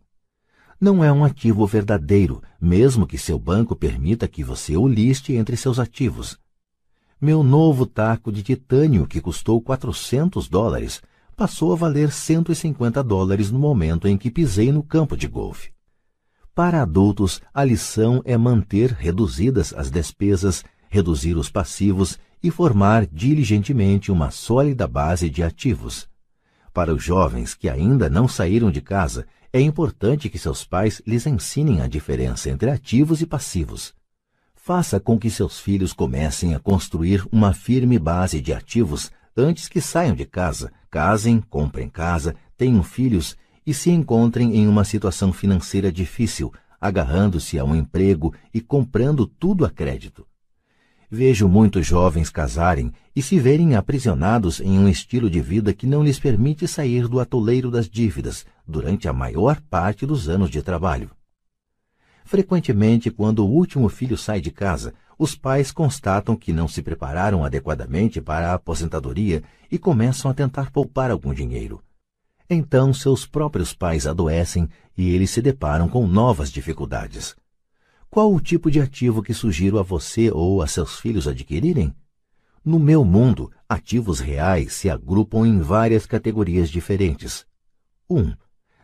não 0.83 1.05
é 1.05 1.13
um 1.13 1.25
ativo 1.25 1.65
verdadeiro, 1.65 2.43
mesmo 2.61 3.07
que 3.07 3.17
seu 3.17 3.39
banco 3.39 3.77
permita 3.77 4.27
que 4.27 4.43
você 4.43 4.77
o 4.77 4.89
liste 4.89 5.33
entre 5.33 5.57
seus 5.57 5.79
ativos. 5.79 6.37
Meu 7.21 7.45
novo 7.45 7.87
taco 7.87 8.33
de 8.33 8.43
titânio, 8.43 9.07
que 9.07 9.21
custou 9.21 9.63
400 9.63 10.49
dólares, 10.49 11.01
passou 11.37 11.73
a 11.73 11.77
valer 11.77 12.11
150 12.11 13.01
dólares 13.05 13.49
no 13.49 13.61
momento 13.61 14.09
em 14.09 14.19
que 14.19 14.29
pisei 14.29 14.73
no 14.73 14.83
campo 14.83 15.17
de 15.17 15.29
golfe. 15.29 15.71
Para 16.53 16.83
adultos, 16.83 17.41
a 17.55 17.63
lição 17.63 18.21
é 18.25 18.37
manter 18.37 18.91
reduzidas 18.91 19.73
as 19.73 19.89
despesas, 19.89 20.65
reduzir 20.91 21.37
os 21.37 21.49
passivos 21.49 22.19
e 22.43 22.51
formar 22.51 23.07
diligentemente 23.07 24.11
uma 24.11 24.33
sólida 24.33 24.89
base 24.89 25.31
de 25.31 25.45
ativos. 25.45 26.09
Para 26.75 26.93
os 26.93 27.05
jovens 27.05 27.55
que 27.55 27.69
ainda 27.69 28.11
não 28.11 28.27
saíram 28.27 28.69
de 28.69 28.81
casa, 28.81 29.25
é 29.53 29.61
importante 29.61 30.31
que 30.31 30.39
seus 30.39 30.65
pais 30.65 31.03
lhes 31.07 31.27
ensinem 31.27 31.83
a 31.83 31.87
diferença 31.87 32.49
entre 32.49 32.71
ativos 32.71 33.21
e 33.21 33.27
passivos. 33.27 33.95
Faça 34.55 34.99
com 34.99 35.19
que 35.19 35.29
seus 35.29 35.61
filhos 35.61 35.93
comecem 35.93 36.55
a 36.55 36.59
construir 36.59 37.27
uma 37.31 37.53
firme 37.53 37.99
base 37.99 38.41
de 38.41 38.55
ativos 38.55 39.11
antes 39.37 39.69
que 39.69 39.81
saiam 39.81 40.15
de 40.15 40.25
casa, 40.25 40.73
casem, 40.91 41.43
comprem 41.51 41.89
casa, 41.91 42.35
tenham 42.57 42.83
filhos 42.83 43.37
e 43.67 43.75
se 43.75 43.91
encontrem 43.91 44.57
em 44.57 44.67
uma 44.67 44.85
situação 44.85 45.33
financeira 45.33 45.93
difícil, 45.93 46.51
agarrando-se 46.81 47.59
a 47.59 47.65
um 47.65 47.77
emprego 47.77 48.33
e 48.55 48.61
comprando 48.61 49.27
tudo 49.27 49.67
a 49.67 49.71
crédito. 49.71 50.27
Vejo 51.11 51.47
muitos 51.47 51.87
jovens 51.87 52.31
casarem 52.31 52.91
e 53.15 53.21
se 53.21 53.39
verem 53.39 53.75
aprisionados 53.75 54.61
em 54.61 54.79
um 54.79 54.89
estilo 54.89 55.29
de 55.29 55.43
vida 55.43 55.75
que 55.75 55.87
não 55.87 56.03
lhes 56.03 56.19
permite 56.19 56.67
sair 56.67 57.07
do 57.07 57.21
atoleiro 57.21 57.71
das 57.71 57.87
dívidas 57.87 58.47
durante 58.67 59.09
a 59.09 59.13
maior 59.13 59.61
parte 59.63 60.07
dos 60.07 60.29
anos 60.29 60.51
de 60.51 60.63
trabalho. 60.63 61.11
Frequentemente, 62.25 63.11
quando 63.11 63.45
o 63.45 63.51
último 63.51 63.89
filho 63.89 64.17
sai 64.17 64.41
de 64.41 64.51
casa, 64.51 64.95
os 65.19 65.35
pais 65.37 65.71
constatam 65.71 66.37
que 66.37 66.53
não 66.53 66.67
se 66.67 66.83
prepararam 66.83 67.45
adequadamente 67.45 68.21
para 68.21 68.51
a 68.51 68.55
aposentadoria 68.55 69.43
e 69.71 69.79
começam 69.79 70.31
a 70.31 70.35
tentar 70.35 70.71
poupar 70.71 71.11
algum 71.11 71.35
dinheiro. 71.35 71.83
Então, 72.49 72.93
seus 72.93 73.27
próprios 73.27 73.73
pais 73.73 74.07
adoecem 74.07 74.69
e 74.97 75.11
eles 75.11 75.31
se 75.31 75.41
deparam 75.41 75.89
com 75.89 76.07
novas 76.07 76.51
dificuldades. 76.51 77.37
Qual 78.11 78.33
o 78.33 78.41
tipo 78.41 78.71
de 78.71 78.81
ativo 78.81 79.23
que 79.23 79.33
sugiro 79.33 79.79
a 79.79 79.83
você 79.83 80.31
ou 80.31 80.61
a 80.61 80.67
seus 80.67 81.01
filhos 81.01 81.27
adquirirem? 81.27 81.95
No 82.65 82.79
meu 82.79 83.05
mundo, 83.05 83.51
ativos 83.69 84.21
reais 84.21 84.75
se 84.75 84.91
agrupam 84.91 85.47
em 85.47 85.61
várias 85.61 86.05
categorias 86.05 86.71
diferentes. 86.71 87.47
1. 88.09 88.19
Um, 88.19 88.37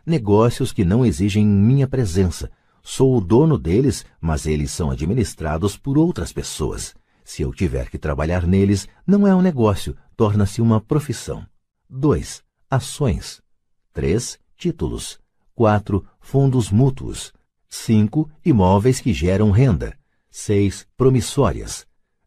negócios 0.09 0.73
que 0.73 0.83
não 0.83 1.05
exigem 1.05 1.45
minha 1.45 1.87
presença. 1.87 2.51
Sou 2.81 3.17
o 3.17 3.21
dono 3.21 3.57
deles, 3.57 4.05
mas 4.19 4.45
eles 4.45 4.71
são 4.71 4.89
administrados 4.89 5.77
por 5.77 5.97
outras 5.97 6.33
pessoas. 6.33 6.95
Se 7.23 7.43
eu 7.43 7.53
tiver 7.53 7.89
que 7.89 7.97
trabalhar 7.97 8.47
neles, 8.47 8.87
não 9.05 9.27
é 9.27 9.35
um 9.35 9.41
negócio, 9.41 9.95
torna-se 10.17 10.61
uma 10.61 10.81
profissão. 10.81 11.45
2. 11.89 12.43
Ações. 12.69 13.41
3. 13.93 14.39
Títulos. 14.57 15.19
4. 15.53 16.03
Fundos 16.19 16.71
mútuos. 16.71 17.31
5. 17.69 18.29
Imóveis 18.43 18.99
que 18.99 19.13
geram 19.13 19.51
renda. 19.51 19.95
6. 20.31 20.87
Promissórias. 20.97 21.85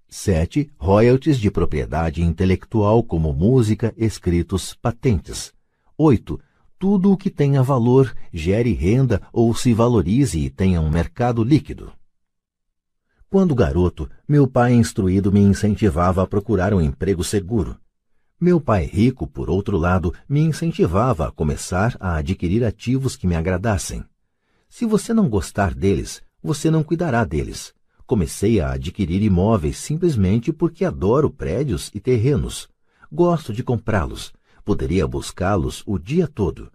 7. 0.09 0.71
Royalties 0.79 1.39
de 1.39 1.51
propriedade 1.51 2.23
intelectual 2.23 3.03
como 3.03 3.33
música, 3.33 3.93
escritos, 3.97 4.75
patentes. 4.75 5.53
8. 5.97 6.39
Tudo 6.83 7.13
o 7.13 7.17
que 7.17 7.31
tenha 7.31 7.63
valor, 7.63 8.13
gere 8.33 8.73
renda 8.73 9.23
ou 9.33 9.55
se 9.55 9.73
valorize 9.73 10.37
e 10.37 10.51
tenha 10.51 10.81
um 10.81 10.91
mercado 10.91 11.45
líquido. 11.45 11.93
Quando 13.31 13.55
garoto, 13.55 14.11
meu 14.27 14.49
pai 14.49 14.73
instruído 14.73 15.31
me 15.31 15.39
incentivava 15.39 16.25
a 16.25 16.27
procurar 16.27 16.75
um 16.75 16.81
emprego 16.81 17.23
seguro. 17.23 17.77
Meu 18.41 18.61
pai 18.61 18.85
rico, 18.85 19.29
por 19.29 19.49
outro 19.49 19.77
lado, 19.77 20.13
me 20.29 20.41
incentivava 20.41 21.29
a 21.29 21.31
começar 21.31 21.97
a 22.01 22.17
adquirir 22.17 22.65
ativos 22.65 23.15
que 23.15 23.29
me 23.29 23.37
agradassem. 23.37 24.05
Se 24.69 24.85
você 24.85 25.15
não 25.15 25.29
gostar 25.29 25.75
deles, 25.75 26.21
você 26.43 26.69
não 26.69 26.83
cuidará 26.83 27.25
deles. 27.25 27.73
Comecei 28.05 28.59
a 28.59 28.73
adquirir 28.73 29.23
imóveis 29.23 29.77
simplesmente 29.77 30.53
porque 30.53 30.85
adoro 30.85 31.31
prédios 31.31 31.93
e 31.95 32.01
terrenos. 32.01 32.69
Gosto 33.09 33.53
de 33.53 33.63
comprá-los. 33.63 34.33
Poderia 34.65 35.07
buscá-los 35.07 35.83
o 35.87 35.99
dia 35.99 36.29
todo. 36.29 36.71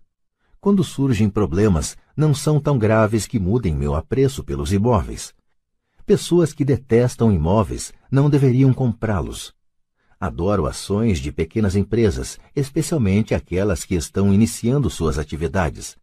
Quando 0.59 0.83
surgem 0.83 1.30
problemas, 1.30 1.95
não 2.16 2.33
são 2.33 2.59
tão 2.59 2.77
graves 2.77 3.25
que 3.25 3.40
mudem 3.40 3.74
meu 3.74 3.95
apreço 3.95 4.43
pelos 4.43 4.74
imóveis. 4.74 5.33
Pessoas 6.06 6.51
que 6.51 6.66
detestam 6.66 7.32
imóveis 7.32 7.93
não 8.11 8.30
deveriam 8.30 8.74
comprá-los. 8.74 9.53
Adoro 10.19 10.66
ações 10.66 11.19
de 11.19 11.32
pequenas 11.32 11.75
empresas, 11.75 12.40
especialmente 12.56 13.35
aquelas 13.35 13.85
que 13.85 13.95
estão 13.95 14.33
iniciando 14.33 14.90
suas 14.90 15.17
atividades. 15.17 15.95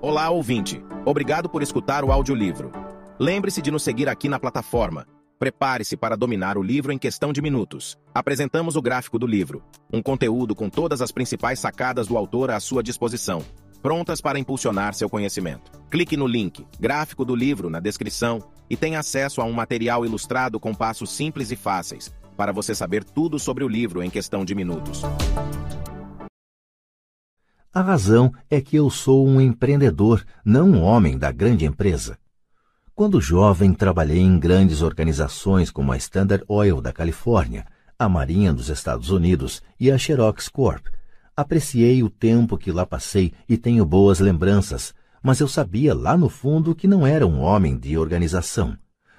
Olá, 0.00 0.30
ouvinte. 0.30 0.80
Obrigado 1.04 1.48
por 1.48 1.62
escutar 1.62 2.04
o 2.04 2.12
audiolivro. 2.12 2.70
Lembre-se 3.18 3.60
de 3.60 3.70
nos 3.70 3.82
seguir 3.82 4.08
aqui 4.08 4.28
na 4.28 4.38
plataforma. 4.38 5.06
Prepare-se 5.38 5.98
para 5.98 6.16
dominar 6.16 6.56
o 6.56 6.62
livro 6.62 6.90
em 6.90 6.98
questão 6.98 7.30
de 7.30 7.42
minutos. 7.42 7.98
Apresentamos 8.14 8.74
o 8.74 8.80
gráfico 8.80 9.18
do 9.18 9.26
livro, 9.26 9.62
um 9.92 10.00
conteúdo 10.00 10.54
com 10.54 10.70
todas 10.70 11.02
as 11.02 11.12
principais 11.12 11.58
sacadas 11.58 12.06
do 12.06 12.16
autor 12.16 12.50
à 12.50 12.58
sua 12.58 12.82
disposição, 12.82 13.44
prontas 13.82 14.22
para 14.22 14.38
impulsionar 14.38 14.94
seu 14.94 15.10
conhecimento. 15.10 15.70
Clique 15.90 16.16
no 16.16 16.26
link 16.26 16.66
Gráfico 16.80 17.22
do 17.22 17.36
livro 17.36 17.68
na 17.68 17.80
descrição 17.80 18.42
e 18.70 18.78
tenha 18.78 18.98
acesso 18.98 19.42
a 19.42 19.44
um 19.44 19.52
material 19.52 20.06
ilustrado 20.06 20.58
com 20.58 20.74
passos 20.74 21.10
simples 21.10 21.50
e 21.50 21.56
fáceis 21.56 22.10
para 22.34 22.50
você 22.50 22.74
saber 22.74 23.04
tudo 23.04 23.38
sobre 23.38 23.62
o 23.62 23.68
livro 23.68 24.02
em 24.02 24.08
questão 24.08 24.42
de 24.42 24.54
minutos. 24.54 25.02
A 27.74 27.82
razão 27.82 28.32
é 28.48 28.58
que 28.58 28.76
eu 28.76 28.88
sou 28.88 29.26
um 29.26 29.38
empreendedor, 29.38 30.24
não 30.42 30.70
um 30.70 30.82
homem 30.82 31.18
da 31.18 31.30
grande 31.30 31.66
empresa. 31.66 32.18
Quando 32.96 33.20
jovem, 33.20 33.74
trabalhei 33.74 34.20
em 34.20 34.38
grandes 34.38 34.80
organizações 34.80 35.70
como 35.70 35.92
a 35.92 35.98
Standard 35.98 36.42
Oil 36.48 36.80
da 36.80 36.94
Califórnia, 36.94 37.66
a 37.98 38.08
Marinha 38.08 38.54
dos 38.54 38.70
Estados 38.70 39.10
Unidos 39.10 39.62
e 39.78 39.90
a 39.90 39.98
Xerox 39.98 40.48
Corp. 40.48 40.86
Apreciei 41.36 42.02
o 42.02 42.08
tempo 42.08 42.56
que 42.56 42.72
lá 42.72 42.86
passei 42.86 43.34
e 43.46 43.58
tenho 43.58 43.84
boas 43.84 44.18
lembranças, 44.18 44.94
mas 45.22 45.40
eu 45.40 45.46
sabia 45.46 45.94
lá 45.94 46.16
no 46.16 46.30
fundo 46.30 46.74
que 46.74 46.88
não 46.88 47.06
era 47.06 47.26
um 47.26 47.38
homem 47.38 47.76
de 47.76 47.98
organização. 47.98 48.74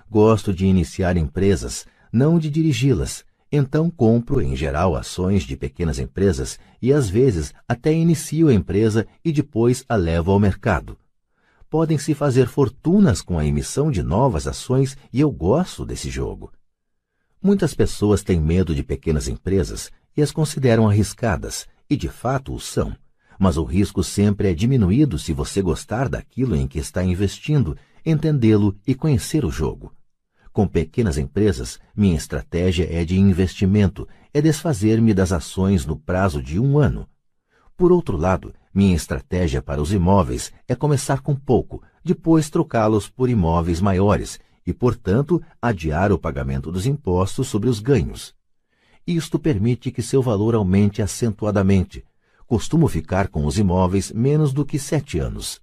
Gosto 0.09 0.51
de 0.51 0.65
iniciar 0.65 1.15
empresas, 1.15 1.85
não 2.11 2.39
de 2.39 2.49
dirigi-las. 2.49 3.23
Então 3.51 3.91
compro, 3.91 4.41
em 4.41 4.55
geral, 4.55 4.95
ações 4.95 5.43
de 5.43 5.55
pequenas 5.55 5.99
empresas 5.99 6.57
e 6.81 6.91
às 6.91 7.07
vezes 7.07 7.53
até 7.67 7.93
inicio 7.93 8.47
a 8.47 8.53
empresa 8.55 9.05
e 9.23 9.31
depois 9.31 9.85
a 9.87 9.95
levo 9.95 10.31
ao 10.31 10.39
mercado 10.39 10.97
podem-se 11.69 12.13
fazer 12.13 12.47
fortunas 12.47 13.21
com 13.21 13.37
a 13.37 13.45
emissão 13.45 13.91
de 13.91 14.01
novas 14.01 14.47
ações 14.47 14.97
e 15.11 15.19
eu 15.19 15.31
gosto 15.31 15.85
desse 15.85 16.09
jogo. 16.09 16.51
Muitas 17.41 17.73
pessoas 17.73 18.23
têm 18.23 18.39
medo 18.39 18.73
de 18.73 18.83
pequenas 18.83 19.27
empresas 19.27 19.91
e 20.15 20.21
as 20.21 20.31
consideram 20.31 20.89
arriscadas, 20.89 21.67
e 21.89 21.95
de 21.95 22.09
fato 22.09 22.53
o 22.53 22.59
são. 22.59 22.95
Mas 23.39 23.55
o 23.55 23.63
risco 23.63 24.03
sempre 24.03 24.49
é 24.49 24.53
diminuído 24.53 25.19
se 25.19 25.31
você 25.31 25.61
gostar 25.61 26.09
daquilo 26.09 26.55
em 26.55 26.67
que 26.67 26.79
está 26.79 27.03
investindo, 27.03 27.77
entendê-lo 28.03 28.75
e 28.85 28.95
conhecer 28.95 29.45
o 29.45 29.51
jogo. 29.51 29.93
Com 30.51 30.67
pequenas 30.67 31.19
empresas, 31.19 31.79
minha 31.95 32.15
estratégia 32.15 32.87
é 32.91 33.05
de 33.05 33.15
investimento, 33.15 34.07
é 34.33 34.41
desfazer-me 34.41 35.13
das 35.13 35.31
ações 35.31 35.85
no 35.85 35.95
prazo 35.95 36.41
de 36.41 36.59
um 36.59 36.79
ano. 36.79 37.07
Por 37.75 37.91
outro 37.91 38.17
lado, 38.17 38.55
minha 38.73 38.95
estratégia 38.95 39.61
para 39.61 39.81
os 39.81 39.91
imóveis 39.91 40.51
é 40.67 40.75
começar 40.75 41.21
com 41.21 41.35
pouco, 41.35 41.81
depois 42.03 42.49
trocá-los 42.49 43.09
por 43.09 43.29
imóveis 43.29 43.81
maiores 43.81 44.39
e, 44.65 44.73
portanto, 44.73 45.41
adiar 45.61 46.11
o 46.11 46.19
pagamento 46.19 46.71
dos 46.71 46.85
impostos 46.85 47.47
sobre 47.47 47.69
os 47.69 47.79
ganhos. 47.79 48.35
Isto 49.05 49.39
permite 49.39 49.91
que 49.91 50.01
seu 50.01 50.21
valor 50.21 50.53
aumente 50.55 51.01
acentuadamente. 51.01 52.03
Costumo 52.45 52.87
ficar 52.87 53.29
com 53.29 53.45
os 53.45 53.57
imóveis 53.57 54.11
menos 54.11 54.51
do 54.51 54.65
que 54.65 54.77
sete 54.77 55.19
anos. 55.19 55.61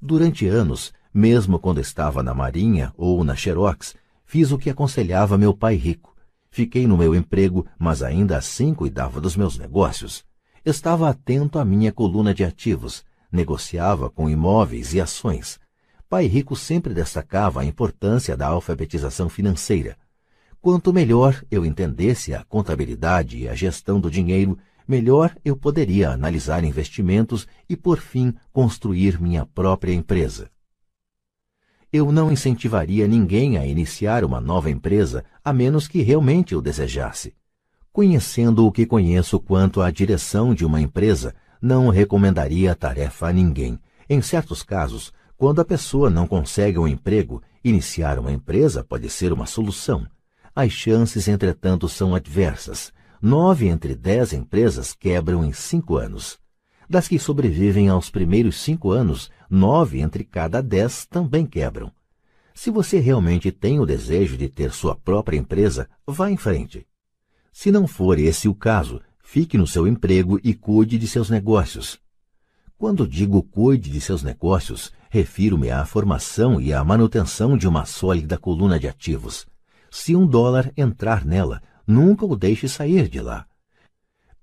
Durante 0.00 0.46
anos, 0.46 0.92
mesmo 1.12 1.58
quando 1.58 1.80
estava 1.80 2.22
na 2.22 2.32
Marinha 2.32 2.92
ou 2.96 3.22
na 3.24 3.34
Xerox, 3.34 3.94
fiz 4.24 4.52
o 4.52 4.58
que 4.58 4.70
aconselhava 4.70 5.36
meu 5.36 5.52
pai 5.52 5.74
rico. 5.74 6.16
Fiquei 6.50 6.86
no 6.86 6.96
meu 6.96 7.14
emprego, 7.14 7.66
mas 7.78 8.02
ainda 8.02 8.36
assim 8.38 8.72
cuidava 8.72 9.20
dos 9.20 9.36
meus 9.36 9.58
negócios. 9.58 10.27
Estava 10.68 11.08
atento 11.08 11.58
à 11.58 11.64
minha 11.64 11.90
coluna 11.90 12.34
de 12.34 12.44
ativos, 12.44 13.02
negociava 13.32 14.10
com 14.10 14.28
imóveis 14.28 14.92
e 14.92 15.00
ações. 15.00 15.58
Pai 16.10 16.26
Rico 16.26 16.54
sempre 16.54 16.92
destacava 16.92 17.62
a 17.62 17.64
importância 17.64 18.36
da 18.36 18.48
alfabetização 18.48 19.30
financeira. 19.30 19.96
Quanto 20.60 20.92
melhor 20.92 21.42
eu 21.50 21.64
entendesse 21.64 22.34
a 22.34 22.44
contabilidade 22.44 23.38
e 23.38 23.48
a 23.48 23.54
gestão 23.54 23.98
do 23.98 24.10
dinheiro, 24.10 24.58
melhor 24.86 25.34
eu 25.42 25.56
poderia 25.56 26.10
analisar 26.10 26.62
investimentos 26.62 27.48
e, 27.66 27.74
por 27.74 27.98
fim, 27.98 28.34
construir 28.52 29.18
minha 29.18 29.46
própria 29.46 29.94
empresa. 29.94 30.50
Eu 31.90 32.12
não 32.12 32.30
incentivaria 32.30 33.08
ninguém 33.08 33.56
a 33.56 33.66
iniciar 33.66 34.22
uma 34.22 34.38
nova 34.38 34.70
empresa 34.70 35.24
a 35.42 35.50
menos 35.50 35.88
que 35.88 36.02
realmente 36.02 36.54
o 36.54 36.60
desejasse. 36.60 37.37
Conhecendo 37.98 38.64
o 38.64 38.70
que 38.70 38.86
conheço 38.86 39.40
quanto 39.40 39.82
à 39.82 39.90
direção 39.90 40.54
de 40.54 40.64
uma 40.64 40.80
empresa, 40.80 41.34
não 41.60 41.88
recomendaria 41.88 42.70
a 42.70 42.74
tarefa 42.76 43.26
a 43.26 43.32
ninguém. 43.32 43.76
Em 44.08 44.22
certos 44.22 44.62
casos, 44.62 45.12
quando 45.36 45.60
a 45.60 45.64
pessoa 45.64 46.08
não 46.08 46.24
consegue 46.24 46.78
um 46.78 46.86
emprego, 46.86 47.42
iniciar 47.64 48.20
uma 48.20 48.30
empresa 48.30 48.84
pode 48.84 49.10
ser 49.10 49.32
uma 49.32 49.46
solução. 49.46 50.06
As 50.54 50.70
chances, 50.70 51.26
entretanto, 51.26 51.88
são 51.88 52.14
adversas. 52.14 52.92
Nove 53.20 53.66
entre 53.66 53.96
dez 53.96 54.32
empresas 54.32 54.94
quebram 54.94 55.44
em 55.44 55.52
cinco 55.52 55.96
anos. 55.96 56.38
Das 56.88 57.08
que 57.08 57.18
sobrevivem 57.18 57.88
aos 57.88 58.10
primeiros 58.10 58.60
cinco 58.60 58.92
anos, 58.92 59.28
nove 59.50 59.98
entre 59.98 60.22
cada 60.22 60.62
dez 60.62 61.04
também 61.04 61.44
quebram. 61.44 61.90
Se 62.54 62.70
você 62.70 63.00
realmente 63.00 63.50
tem 63.50 63.80
o 63.80 63.84
desejo 63.84 64.36
de 64.36 64.48
ter 64.48 64.70
sua 64.70 64.94
própria 64.94 65.36
empresa, 65.36 65.90
vá 66.06 66.30
em 66.30 66.36
frente. 66.36 66.86
Se 67.60 67.72
não 67.72 67.88
for 67.88 68.20
esse 68.20 68.48
o 68.48 68.54
caso, 68.54 69.00
fique 69.20 69.58
no 69.58 69.66
seu 69.66 69.84
emprego 69.84 70.38
e 70.44 70.54
cuide 70.54 70.96
de 70.96 71.08
seus 71.08 71.28
negócios. 71.28 71.98
Quando 72.76 73.04
digo 73.04 73.42
cuide 73.42 73.90
de 73.90 74.00
seus 74.00 74.22
negócios, 74.22 74.92
refiro-me 75.10 75.68
à 75.68 75.84
formação 75.84 76.60
e 76.60 76.72
à 76.72 76.84
manutenção 76.84 77.58
de 77.58 77.66
uma 77.66 77.84
sólida 77.84 78.38
coluna 78.38 78.78
de 78.78 78.86
ativos. 78.86 79.44
Se 79.90 80.14
um 80.14 80.24
dólar 80.24 80.72
entrar 80.76 81.24
nela, 81.24 81.60
nunca 81.84 82.24
o 82.24 82.36
deixe 82.36 82.68
sair 82.68 83.08
de 83.08 83.20
lá. 83.20 83.44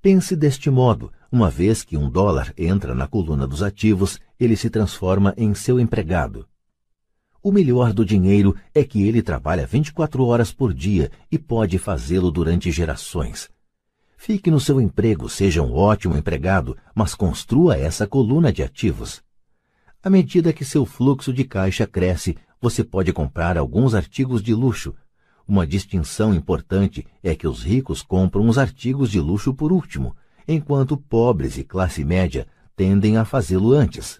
Pense 0.02 0.36
deste 0.36 0.70
modo: 0.70 1.10
uma 1.32 1.50
vez 1.50 1.84
que 1.84 1.96
um 1.96 2.10
dólar 2.10 2.54
entra 2.58 2.94
na 2.94 3.08
coluna 3.08 3.48
dos 3.48 3.64
ativos, 3.64 4.20
ele 4.38 4.58
se 4.58 4.70
transforma 4.70 5.34
em 5.38 5.54
seu 5.56 5.80
empregado. 5.80 6.46
O 7.46 7.52
melhor 7.52 7.94
do 7.94 8.04
dinheiro 8.04 8.56
é 8.74 8.84
que 8.84 9.04
ele 9.04 9.22
trabalha 9.22 9.68
24 9.68 10.26
horas 10.26 10.52
por 10.52 10.74
dia 10.74 11.12
e 11.32 11.38
pode 11.38 11.78
fazê-lo 11.78 12.32
durante 12.32 12.72
gerações. 12.72 13.52
Fique 14.18 14.50
no 14.50 14.60
seu 14.60 14.82
emprego, 14.82 15.30
seja 15.30 15.62
um 15.62 15.72
ótimo 15.72 16.18
empregado, 16.18 16.76
mas 16.96 17.14
construa 17.14 17.78
essa 17.78 18.08
coluna 18.08 18.52
de 18.52 18.64
ativos. 18.64 19.22
À 20.02 20.10
medida 20.10 20.52
que 20.52 20.66
seu 20.66 20.88
fluxo 20.88 21.32
de 21.32 21.44
caixa 21.44 21.86
cresce, 21.86 22.36
você 22.60 22.84
pode 22.84 23.14
comprar 23.14 23.60
alguns 23.60 23.94
artigos 23.94 24.42
de 24.42 24.56
luxo. 24.56 24.96
Uma 25.48 25.68
distinção 25.68 26.34
importante 26.34 27.06
é 27.22 27.36
que 27.36 27.48
os 27.48 27.62
ricos 27.62 28.02
compram 28.02 28.50
os 28.50 28.58
artigos 28.58 29.12
de 29.12 29.20
luxo 29.20 29.54
por 29.54 29.72
último, 29.72 30.16
enquanto 30.48 30.98
pobres 30.98 31.60
e 31.60 31.64
classe 31.64 32.04
média 32.04 32.48
tendem 32.76 33.18
a 33.18 33.24
fazê-lo 33.24 33.72
antes. 33.72 34.20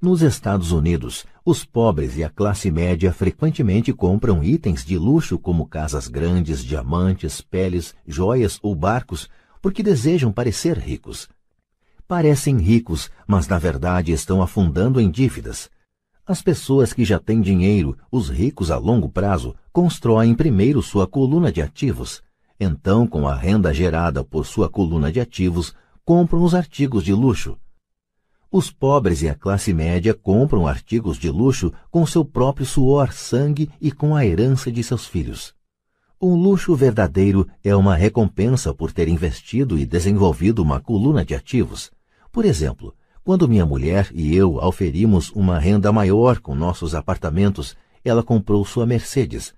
Nos 0.00 0.22
Estados 0.22 0.70
Unidos, 0.70 1.26
os 1.50 1.64
pobres 1.64 2.14
e 2.18 2.22
a 2.22 2.28
classe 2.28 2.70
média 2.70 3.10
frequentemente 3.10 3.90
compram 3.90 4.44
itens 4.44 4.84
de 4.84 4.98
luxo 4.98 5.38
como 5.38 5.64
casas 5.66 6.06
grandes, 6.06 6.62
diamantes, 6.62 7.40
peles, 7.40 7.94
joias 8.06 8.58
ou 8.62 8.74
barcos, 8.74 9.30
porque 9.62 9.82
desejam 9.82 10.30
parecer 10.30 10.76
ricos. 10.76 11.26
Parecem 12.06 12.58
ricos, 12.58 13.10
mas 13.26 13.48
na 13.48 13.58
verdade 13.58 14.12
estão 14.12 14.42
afundando 14.42 15.00
em 15.00 15.10
dívidas. 15.10 15.70
As 16.26 16.42
pessoas 16.42 16.92
que 16.92 17.02
já 17.02 17.18
têm 17.18 17.40
dinheiro, 17.40 17.96
os 18.12 18.28
ricos 18.28 18.70
a 18.70 18.76
longo 18.76 19.08
prazo, 19.08 19.56
constroem 19.72 20.34
primeiro 20.34 20.82
sua 20.82 21.06
coluna 21.06 21.50
de 21.50 21.62
ativos. 21.62 22.22
Então, 22.60 23.06
com 23.06 23.26
a 23.26 23.34
renda 23.34 23.72
gerada 23.72 24.22
por 24.22 24.44
sua 24.44 24.68
coluna 24.68 25.10
de 25.10 25.18
ativos, 25.18 25.74
compram 26.04 26.42
os 26.42 26.54
artigos 26.54 27.02
de 27.02 27.14
luxo. 27.14 27.56
Os 28.50 28.70
pobres 28.70 29.20
e 29.20 29.28
a 29.28 29.34
classe 29.34 29.74
média 29.74 30.14
compram 30.14 30.66
artigos 30.66 31.18
de 31.18 31.30
luxo 31.30 31.70
com 31.90 32.06
seu 32.06 32.24
próprio 32.24 32.64
suor, 32.64 33.12
sangue 33.12 33.70
e 33.78 33.92
com 33.92 34.16
a 34.16 34.24
herança 34.24 34.72
de 34.72 34.82
seus 34.82 35.06
filhos. 35.06 35.54
Um 36.18 36.34
luxo 36.34 36.74
verdadeiro 36.74 37.46
é 37.62 37.76
uma 37.76 37.94
recompensa 37.94 38.72
por 38.72 38.90
ter 38.90 39.06
investido 39.06 39.78
e 39.78 39.84
desenvolvido 39.84 40.62
uma 40.62 40.80
coluna 40.80 41.22
de 41.26 41.34
ativos. 41.34 41.90
Por 42.32 42.46
exemplo, 42.46 42.94
quando 43.22 43.46
minha 43.46 43.66
mulher 43.66 44.08
e 44.14 44.34
eu 44.34 44.58
auferimos 44.58 45.30
uma 45.32 45.58
renda 45.58 45.92
maior 45.92 46.40
com 46.40 46.54
nossos 46.54 46.94
apartamentos, 46.94 47.76
ela 48.02 48.22
comprou 48.22 48.64
sua 48.64 48.86
Mercedes. 48.86 49.52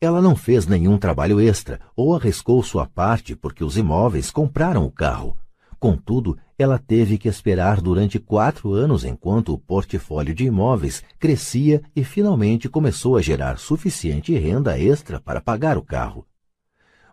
Ela 0.00 0.22
não 0.22 0.34
fez 0.34 0.66
nenhum 0.66 0.96
trabalho 0.96 1.38
extra 1.38 1.78
ou 1.94 2.14
arriscou 2.14 2.62
sua 2.62 2.86
parte 2.86 3.36
porque 3.36 3.62
os 3.62 3.76
imóveis 3.76 4.30
compraram 4.30 4.86
o 4.86 4.90
carro. 4.90 5.36
Contudo, 5.84 6.38
ela 6.58 6.78
teve 6.78 7.18
que 7.18 7.28
esperar 7.28 7.78
durante 7.78 8.18
quatro 8.18 8.72
anos 8.72 9.04
enquanto 9.04 9.52
o 9.52 9.58
portfólio 9.58 10.34
de 10.34 10.44
imóveis 10.44 11.04
crescia 11.18 11.82
e 11.94 12.02
finalmente 12.02 12.70
começou 12.70 13.18
a 13.18 13.20
gerar 13.20 13.58
suficiente 13.58 14.32
renda 14.32 14.80
extra 14.80 15.20
para 15.20 15.42
pagar 15.42 15.76
o 15.76 15.82
carro. 15.82 16.26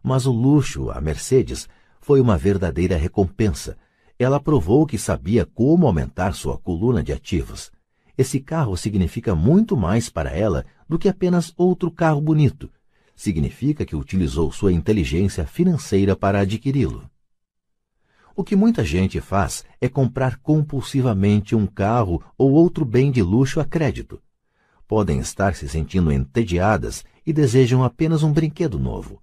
Mas 0.01 0.25
o 0.25 0.31
luxo, 0.31 0.89
a 0.89 1.01
Mercedes, 1.01 1.67
foi 1.99 2.21
uma 2.21 2.37
verdadeira 2.37 2.95
recompensa. 2.95 3.77
Ela 4.17 4.39
provou 4.39 4.87
que 4.87 4.97
sabia 4.97 5.45
como 5.45 5.85
aumentar 5.85 6.33
sua 6.33 6.57
coluna 6.57 7.03
de 7.03 7.11
ativos. 7.11 7.73
Esse 8.17 8.39
carro 8.39 8.77
significa 8.77 9.35
muito 9.35 9.75
mais 9.75 10.09
para 10.09 10.29
ela 10.29 10.63
do 10.87 10.97
que 10.97 11.09
apenas 11.09 11.53
outro 11.57 11.91
carro 11.91 12.21
bonito. 12.21 12.69
Significa 13.17 13.85
que 13.85 13.97
utilizou 13.97 14.49
sua 14.49 14.71
inteligência 14.71 15.45
financeira 15.45 16.15
para 16.15 16.39
adquiri-lo. 16.39 17.10
O 18.41 18.43
que 18.43 18.55
muita 18.55 18.83
gente 18.83 19.21
faz 19.21 19.63
é 19.79 19.87
comprar 19.87 20.37
compulsivamente 20.37 21.55
um 21.55 21.67
carro 21.67 22.23
ou 22.35 22.53
outro 22.53 22.83
bem 22.83 23.11
de 23.11 23.21
luxo 23.21 23.59
a 23.59 23.63
crédito. 23.63 24.19
Podem 24.87 25.19
estar 25.19 25.53
se 25.53 25.69
sentindo 25.69 26.11
entediadas 26.11 27.05
e 27.23 27.31
desejam 27.31 27.83
apenas 27.83 28.23
um 28.23 28.33
brinquedo 28.33 28.79
novo. 28.79 29.21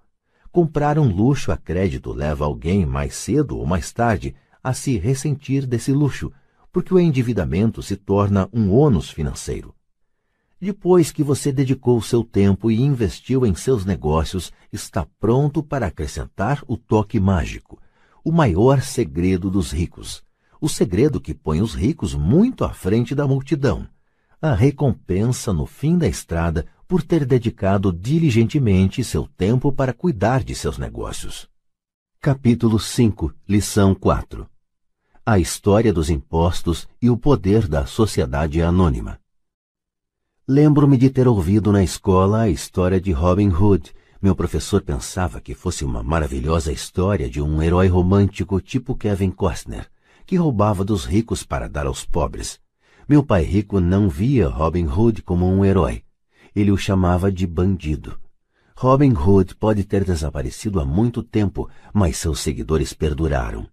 Comprar 0.53 1.01
um 1.01 1.13
luxo 1.13 1.51
a 1.51 1.57
crédito 1.57 2.13
leva 2.13 2.45
alguém 2.45 2.87
mais 2.87 3.17
cedo 3.17 3.59
ou 3.59 3.67
mais 3.67 3.93
tarde 3.93 4.37
a 4.63 4.73
se 4.73 4.97
ressentir 4.97 5.67
desse 5.67 5.91
luxo, 5.93 6.31
porque 6.73 6.95
o 6.95 7.01
endividamento 7.01 7.83
se 7.83 7.97
torna 7.97 8.49
um 8.53 8.73
ônus 8.73 9.11
financeiro. 9.11 9.75
Depois 10.61 11.11
que 11.11 11.25
você 11.25 11.51
dedicou 11.51 12.01
seu 12.01 12.23
tempo 12.23 12.71
e 12.71 12.81
investiu 12.81 13.45
em 13.45 13.53
seus 13.57 13.85
negócios, 13.85 14.53
está 14.73 15.05
pronto 15.19 15.61
para 15.61 15.89
acrescentar 15.89 16.63
o 16.69 16.77
toque 16.77 17.19
mágico, 17.19 17.81
o 18.25 18.33
maior 18.33 18.83
segredo 18.83 19.51
dos 19.51 19.73
ricos, 19.73 20.23
o 20.61 20.69
segredo 20.69 21.21
que 21.21 21.35
põe 21.35 21.61
os 21.61 21.75
ricos 21.75 22.15
muito 22.15 22.65
à 22.65 22.71
frente 22.71 23.15
da 23.15 23.27
multidão, 23.27 23.89
a 24.41 24.55
recompensa 24.55 25.53
no 25.53 25.67
fim 25.67 25.99
da 25.99 26.07
estrada 26.07 26.67
por 26.87 27.03
ter 27.03 27.27
dedicado 27.27 27.93
diligentemente 27.93 29.05
seu 29.05 29.27
tempo 29.37 29.73
para 29.73 29.93
cuidar 29.93 30.43
de 30.43 30.55
seus 30.55 30.79
negócios. 30.79 31.49
Capítulo 32.21 32.79
5, 32.79 33.33
lição 33.49 33.95
4 33.95 34.49
A 35.25 35.39
história 35.39 35.93
dos 35.93 36.09
impostos 36.11 36.89
e 37.01 37.11
o 37.11 37.17
poder 37.17 37.69
da 37.69 37.87
sociedade 37.87 38.63
anônima. 38.63 39.21
Lembro-me 40.47 40.97
de 40.97 41.11
ter 41.11 41.29
ouvido 41.29 41.71
na 41.71 41.85
escola 41.85 42.41
a 42.41 42.49
história 42.49 42.99
de 42.99 43.13
Robin 43.13 43.51
Hood. 43.51 43.93
Meu 44.21 44.35
professor 44.35 44.83
pensava 44.83 45.41
que 45.41 45.55
fosse 45.55 45.85
uma 45.85 46.03
maravilhosa 46.03 46.73
história 46.73 47.31
de 47.31 47.41
um 47.41 47.63
herói 47.63 47.87
romântico 47.87 48.61
tipo 48.61 48.97
Kevin 48.97 49.31
Costner, 49.31 49.89
que 50.27 50.35
roubava 50.35 50.85
dos 50.85 51.05
ricos 51.05 51.45
para 51.45 51.69
dar 51.69 51.87
aos 51.87 52.05
pobres. 52.05 52.59
Meu 53.09 53.23
pai 53.23 53.45
rico 53.45 53.79
não 53.79 54.09
via 54.09 54.49
Robin 54.49 54.87
Hood 54.87 55.23
como 55.23 55.47
um 55.47 55.65
herói. 55.65 56.03
Ele 56.53 56.73
o 56.73 56.77
chamava 56.77 57.31
de 57.31 57.47
bandido. 57.47 58.19
Robin 58.75 59.13
Hood 59.13 59.55
pode 59.55 59.85
ter 59.85 60.03
desaparecido 60.03 60.81
há 60.81 60.85
muito 60.85 61.23
tempo, 61.23 61.71
mas 61.95 62.17
seus 62.17 62.41
seguidores 62.41 62.93
perduraram. 62.93 63.69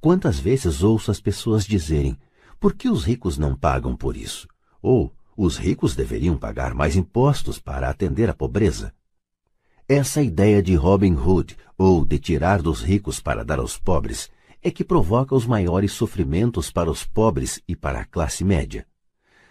Quantas 0.00 0.38
vezes 0.38 0.84
ouço 0.84 1.10
as 1.10 1.20
pessoas 1.20 1.66
dizerem: 1.66 2.16
por 2.60 2.72
que 2.72 2.88
os 2.88 3.02
ricos 3.02 3.36
não 3.36 3.56
pagam 3.56 3.96
por 3.96 4.16
isso? 4.16 4.46
Ou 4.80 5.12
os 5.36 5.56
ricos 5.56 5.96
deveriam 5.96 6.36
pagar 6.36 6.72
mais 6.72 6.94
impostos 6.94 7.58
para 7.58 7.90
atender 7.90 8.30
a 8.30 8.34
pobreza. 8.34 8.92
Essa 9.90 10.20
ideia 10.20 10.62
de 10.62 10.74
Robin 10.74 11.14
Hood, 11.14 11.56
ou 11.78 12.04
de 12.04 12.18
tirar 12.18 12.60
dos 12.60 12.82
ricos 12.82 13.20
para 13.20 13.42
dar 13.42 13.58
aos 13.58 13.78
pobres, 13.78 14.28
é 14.62 14.70
que 14.70 14.84
provoca 14.84 15.34
os 15.34 15.46
maiores 15.46 15.92
sofrimentos 15.92 16.70
para 16.70 16.90
os 16.90 17.06
pobres 17.06 17.58
e 17.66 17.74
para 17.74 18.00
a 18.00 18.04
classe 18.04 18.44
média. 18.44 18.86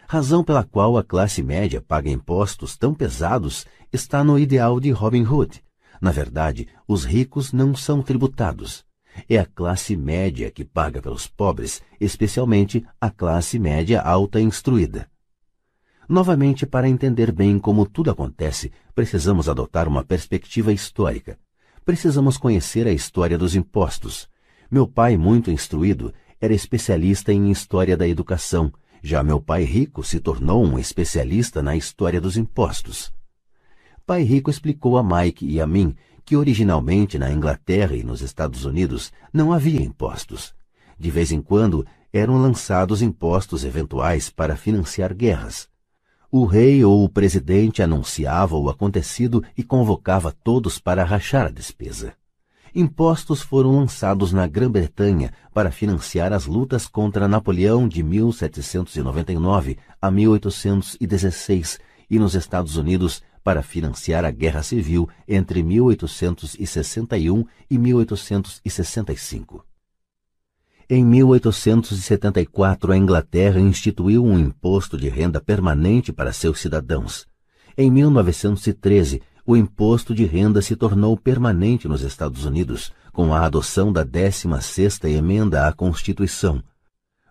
Razão 0.07 0.43
pela 0.43 0.63
qual 0.63 0.95
a 0.95 1.03
classe 1.03 1.41
média 1.41 1.81
paga 1.81 2.11
impostos 2.11 2.77
tão 2.77 2.93
pesados 2.93 3.65
está 3.91 4.23
no 4.23 4.37
ideal 4.37 4.79
de 4.79 4.91
Robin 4.91 5.25
Hood. 5.25 5.63
Na 5.99 6.11
verdade, 6.11 6.67
os 6.87 7.03
ricos 7.03 7.51
não 7.51 7.75
são 7.75 8.03
tributados. 8.03 8.85
É 9.27 9.39
a 9.39 9.45
classe 9.47 9.97
média 9.97 10.51
que 10.51 10.63
paga 10.63 11.01
pelos 11.01 11.25
pobres, 11.25 11.81
especialmente 11.99 12.85
a 13.01 13.09
classe 13.09 13.57
média 13.57 14.01
alta 14.01 14.39
instruída. 14.39 15.09
Novamente, 16.07 16.65
para 16.65 16.87
entender 16.87 17.33
bem 17.33 17.59
como 17.59 17.85
tudo 17.85 18.09
acontece, 18.09 18.71
precisamos 18.95 19.49
adotar 19.49 19.87
uma 19.87 20.03
perspectiva 20.03 20.71
histórica. 20.71 21.37
Precisamos 21.83 22.37
conhecer 22.37 22.87
a 22.87 22.93
história 22.93 23.37
dos 23.37 23.55
impostos. 23.55 24.29
Meu 24.71 24.87
pai, 24.87 25.17
muito 25.17 25.51
instruído, 25.51 26.13
era 26.39 26.53
especialista 26.53 27.33
em 27.33 27.51
história 27.51 27.97
da 27.97 28.07
educação. 28.07 28.71
Já 29.03 29.21
meu 29.21 29.41
pai 29.41 29.63
rico 29.63 30.03
se 30.03 30.19
tornou 30.19 30.65
um 30.65 30.79
especialista 30.79 31.61
na 31.61 31.75
história 31.75 32.21
dos 32.21 32.37
impostos. 32.37 33.11
Pai 34.05 34.23
rico 34.23 34.49
explicou 34.49 34.97
a 34.97 35.03
Mike 35.03 35.45
e 35.45 35.59
a 35.59 35.67
mim 35.67 35.93
que 36.23 36.35
originalmente 36.35 37.17
na 37.17 37.31
Inglaterra 37.31 37.95
e 37.95 38.03
nos 38.03 38.21
Estados 38.21 38.65
Unidos 38.65 39.11
não 39.31 39.53
havia 39.53 39.81
impostos. 39.81 40.53
De 40.99 41.09
vez 41.09 41.31
em 41.31 41.41
quando 41.41 41.85
eram 42.11 42.41
lançados 42.41 43.01
impostos 43.01 43.63
eventuais 43.63 44.29
para 44.29 44.55
financiar 44.55 45.13
guerras. 45.13 45.69
O 46.39 46.45
rei 46.45 46.85
ou 46.85 47.03
o 47.03 47.09
presidente 47.09 47.81
anunciava 47.81 48.55
o 48.55 48.69
acontecido 48.69 49.43
e 49.57 49.63
convocava 49.63 50.31
todos 50.31 50.77
para 50.77 51.03
rachar 51.03 51.47
a 51.47 51.49
despesa. 51.49 52.13
Impostos 52.75 53.41
foram 53.41 53.75
lançados 53.75 54.31
na 54.31 54.45
Grã-Bretanha 54.45 55.33
para 55.51 55.71
financiar 55.71 56.31
as 56.31 56.45
lutas 56.45 56.87
contra 56.87 57.27
Napoleão 57.27 57.87
de 57.87 58.03
1799 58.03 59.79
a 59.99 60.11
1816 60.11 61.79
e 62.07 62.19
nos 62.19 62.35
Estados 62.35 62.75
Unidos 62.77 63.23
para 63.43 63.63
financiar 63.63 64.23
a 64.23 64.29
Guerra 64.29 64.61
Civil 64.61 65.09
entre 65.27 65.63
1861 65.63 67.45
e 67.67 67.79
1865. 67.79 69.65
Em 70.89 71.03
1874, 71.03 72.93
a 72.93 72.97
Inglaterra 72.97 73.59
instituiu 73.59 74.23
um 74.23 74.39
imposto 74.39 74.97
de 74.97 75.09
renda 75.09 75.41
permanente 75.41 76.13
para 76.13 76.31
seus 76.31 76.61
cidadãos. 76.61 77.27
Em 77.77 77.91
1913, 77.91 79.21
o 79.45 79.57
imposto 79.57 80.15
de 80.15 80.23
renda 80.23 80.61
se 80.61 80.77
tornou 80.77 81.17
permanente 81.17 81.89
nos 81.89 82.03
Estados 82.03 82.45
Unidos, 82.45 82.93
com 83.11 83.33
a 83.33 83.41
adoção 83.41 83.91
da 83.91 84.05
16ª 84.05 85.09
emenda 85.09 85.67
à 85.67 85.73
Constituição. 85.73 86.63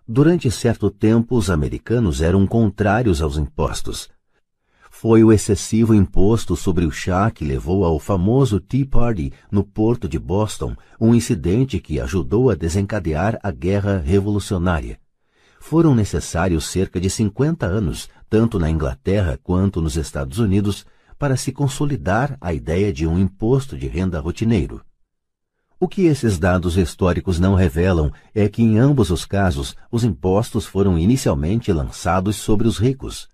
Durante 0.07 0.51
certo 0.51 0.91
tempo, 0.91 1.35
os 1.35 1.49
americanos 1.49 2.21
eram 2.21 2.45
contrários 2.45 3.23
aos 3.23 3.39
impostos. 3.39 4.07
Foi 4.99 5.23
o 5.23 5.31
excessivo 5.31 5.93
imposto 5.93 6.55
sobre 6.55 6.83
o 6.83 6.89
chá 6.89 7.29
que 7.29 7.45
levou 7.45 7.85
ao 7.85 7.99
famoso 7.99 8.59
Tea 8.59 8.83
Party 8.83 9.31
no 9.51 9.63
porto 9.63 10.09
de 10.09 10.17
Boston, 10.17 10.75
um 10.99 11.13
incidente 11.13 11.79
que 11.79 11.99
ajudou 11.99 12.49
a 12.49 12.55
desencadear 12.55 13.37
a 13.43 13.51
Guerra 13.51 13.99
Revolucionária. 13.99 14.99
Foram 15.59 15.93
necessários 15.93 16.65
cerca 16.65 16.99
de 16.99 17.11
50 17.11 17.63
anos, 17.63 18.09
tanto 18.27 18.57
na 18.57 18.71
Inglaterra 18.71 19.39
quanto 19.43 19.83
nos 19.83 19.95
Estados 19.97 20.39
Unidos, 20.39 20.83
para 21.19 21.37
se 21.37 21.51
consolidar 21.51 22.35
a 22.41 22.51
ideia 22.51 22.91
de 22.91 23.05
um 23.05 23.19
imposto 23.19 23.77
de 23.77 23.85
renda 23.85 24.19
rotineiro. 24.19 24.81
O 25.79 25.87
que 25.87 26.07
esses 26.07 26.39
dados 26.39 26.75
históricos 26.75 27.39
não 27.39 27.53
revelam 27.53 28.11
é 28.33 28.49
que, 28.49 28.63
em 28.63 28.79
ambos 28.79 29.11
os 29.11 29.25
casos, 29.25 29.75
os 29.91 30.03
impostos 30.03 30.65
foram 30.65 30.97
inicialmente 30.97 31.71
lançados 31.71 32.37
sobre 32.37 32.67
os 32.67 32.79
ricos. 32.79 33.29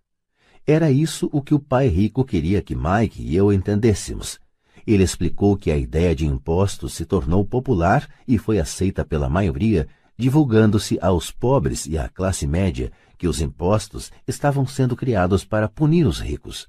Era 0.66 0.90
isso 0.90 1.30
o 1.34 1.42
que 1.42 1.54
o 1.54 1.60
pai 1.60 1.88
rico 1.88 2.24
queria 2.24 2.62
que 2.62 2.74
Mike 2.74 3.22
e 3.22 3.36
eu 3.36 3.52
entendêssemos. 3.52 4.40
Ele 4.88 5.04
explicou 5.04 5.58
que 5.58 5.70
a 5.70 5.78
ideia 5.78 6.16
de 6.16 6.26
impostos 6.26 6.94
se 6.94 7.06
tornou 7.06 7.46
popular 7.46 8.08
e 8.26 8.38
foi 8.38 8.60
aceita 8.60 9.04
pela 9.04 9.30
maioria, 9.30 9.88
divulgando-se 10.18 10.98
aos 11.02 11.32
pobres 11.32 11.86
e 11.86 11.98
à 11.98 12.08
classe 12.08 12.48
média 12.48 12.92
que 13.18 13.28
os 13.28 13.42
impostos 13.42 14.12
estavam 14.26 14.66
sendo 14.66 14.96
criados 14.96 15.44
para 15.44 15.68
punir 15.68 16.06
os 16.06 16.20
ricos. 16.20 16.68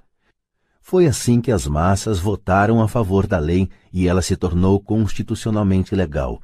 Foi 0.81 1.07
assim 1.07 1.39
que 1.41 1.51
as 1.51 1.65
massas 1.65 2.19
votaram 2.19 2.81
a 2.81 2.87
favor 2.87 3.25
da 3.25 3.39
lei 3.39 3.69
e 3.93 4.07
ela 4.07 4.21
se 4.21 4.35
tornou 4.35 4.79
constitucionalmente 4.79 5.95
legal, 5.95 6.41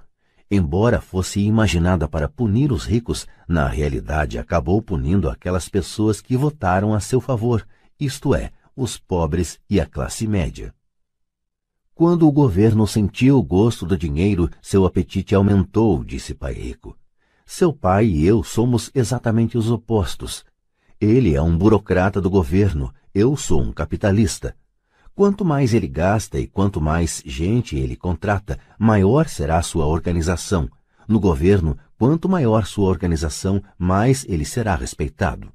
embora 0.52 1.00
fosse 1.00 1.40
imaginada 1.40 2.10
para 2.10 2.28
punir 2.28 2.74
os 2.74 2.86
ricos, 2.86 3.26
na 3.48 3.70
realidade 3.70 4.38
acabou 4.38 4.82
punindo 4.82 5.30
aquelas 5.30 5.70
pessoas 5.70 6.20
que 6.20 6.36
votaram 6.36 6.94
a 6.94 7.00
seu 7.00 7.22
favor, 7.22 7.66
isto 7.98 8.36
é, 8.36 8.52
os 8.76 8.98
pobres 8.98 9.58
e 9.70 9.80
a 9.80 9.86
classe 9.86 10.28
média. 10.28 10.74
Quando 11.96 12.28
o 12.28 12.32
governo 12.32 12.86
sentiu 12.86 13.38
o 13.38 13.44
gosto 13.44 13.86
do 13.86 13.98
dinheiro, 13.98 14.50
seu 14.62 14.86
apetite 14.86 15.34
aumentou, 15.34 16.04
disse 16.04 16.34
Pai 16.34 16.54
Rico. 16.54 16.98
Seu 17.46 17.72
pai 17.72 18.06
e 18.08 18.26
eu 18.26 18.44
somos 18.44 18.92
exatamente 18.94 19.58
os 19.58 19.70
opostos. 19.70 20.44
Ele 21.00 21.34
é 21.34 21.42
um 21.42 21.58
burocrata 21.58 22.20
do 22.20 22.30
governo, 22.30 22.94
eu 23.14 23.38
sou 23.38 23.62
um 23.62 23.72
capitalista. 23.72 24.56
Quanto 25.14 25.44
mais 25.44 25.74
ele 25.74 25.88
gasta 25.88 26.40
e 26.40 26.48
quanto 26.48 26.80
mais 26.80 27.22
gente 27.26 27.78
ele 27.78 27.96
contrata, 27.96 28.58
maior 28.80 29.28
será 29.28 29.62
sua 29.62 29.86
organização. 29.86 30.70
No 31.08 31.20
governo, 31.20 31.78
quanto 31.98 32.30
maior 32.30 32.66
sua 32.66 32.88
organização, 32.88 33.62
mais 33.78 34.26
ele 34.28 34.46
será 34.46 34.76
respeitado. 34.76 35.52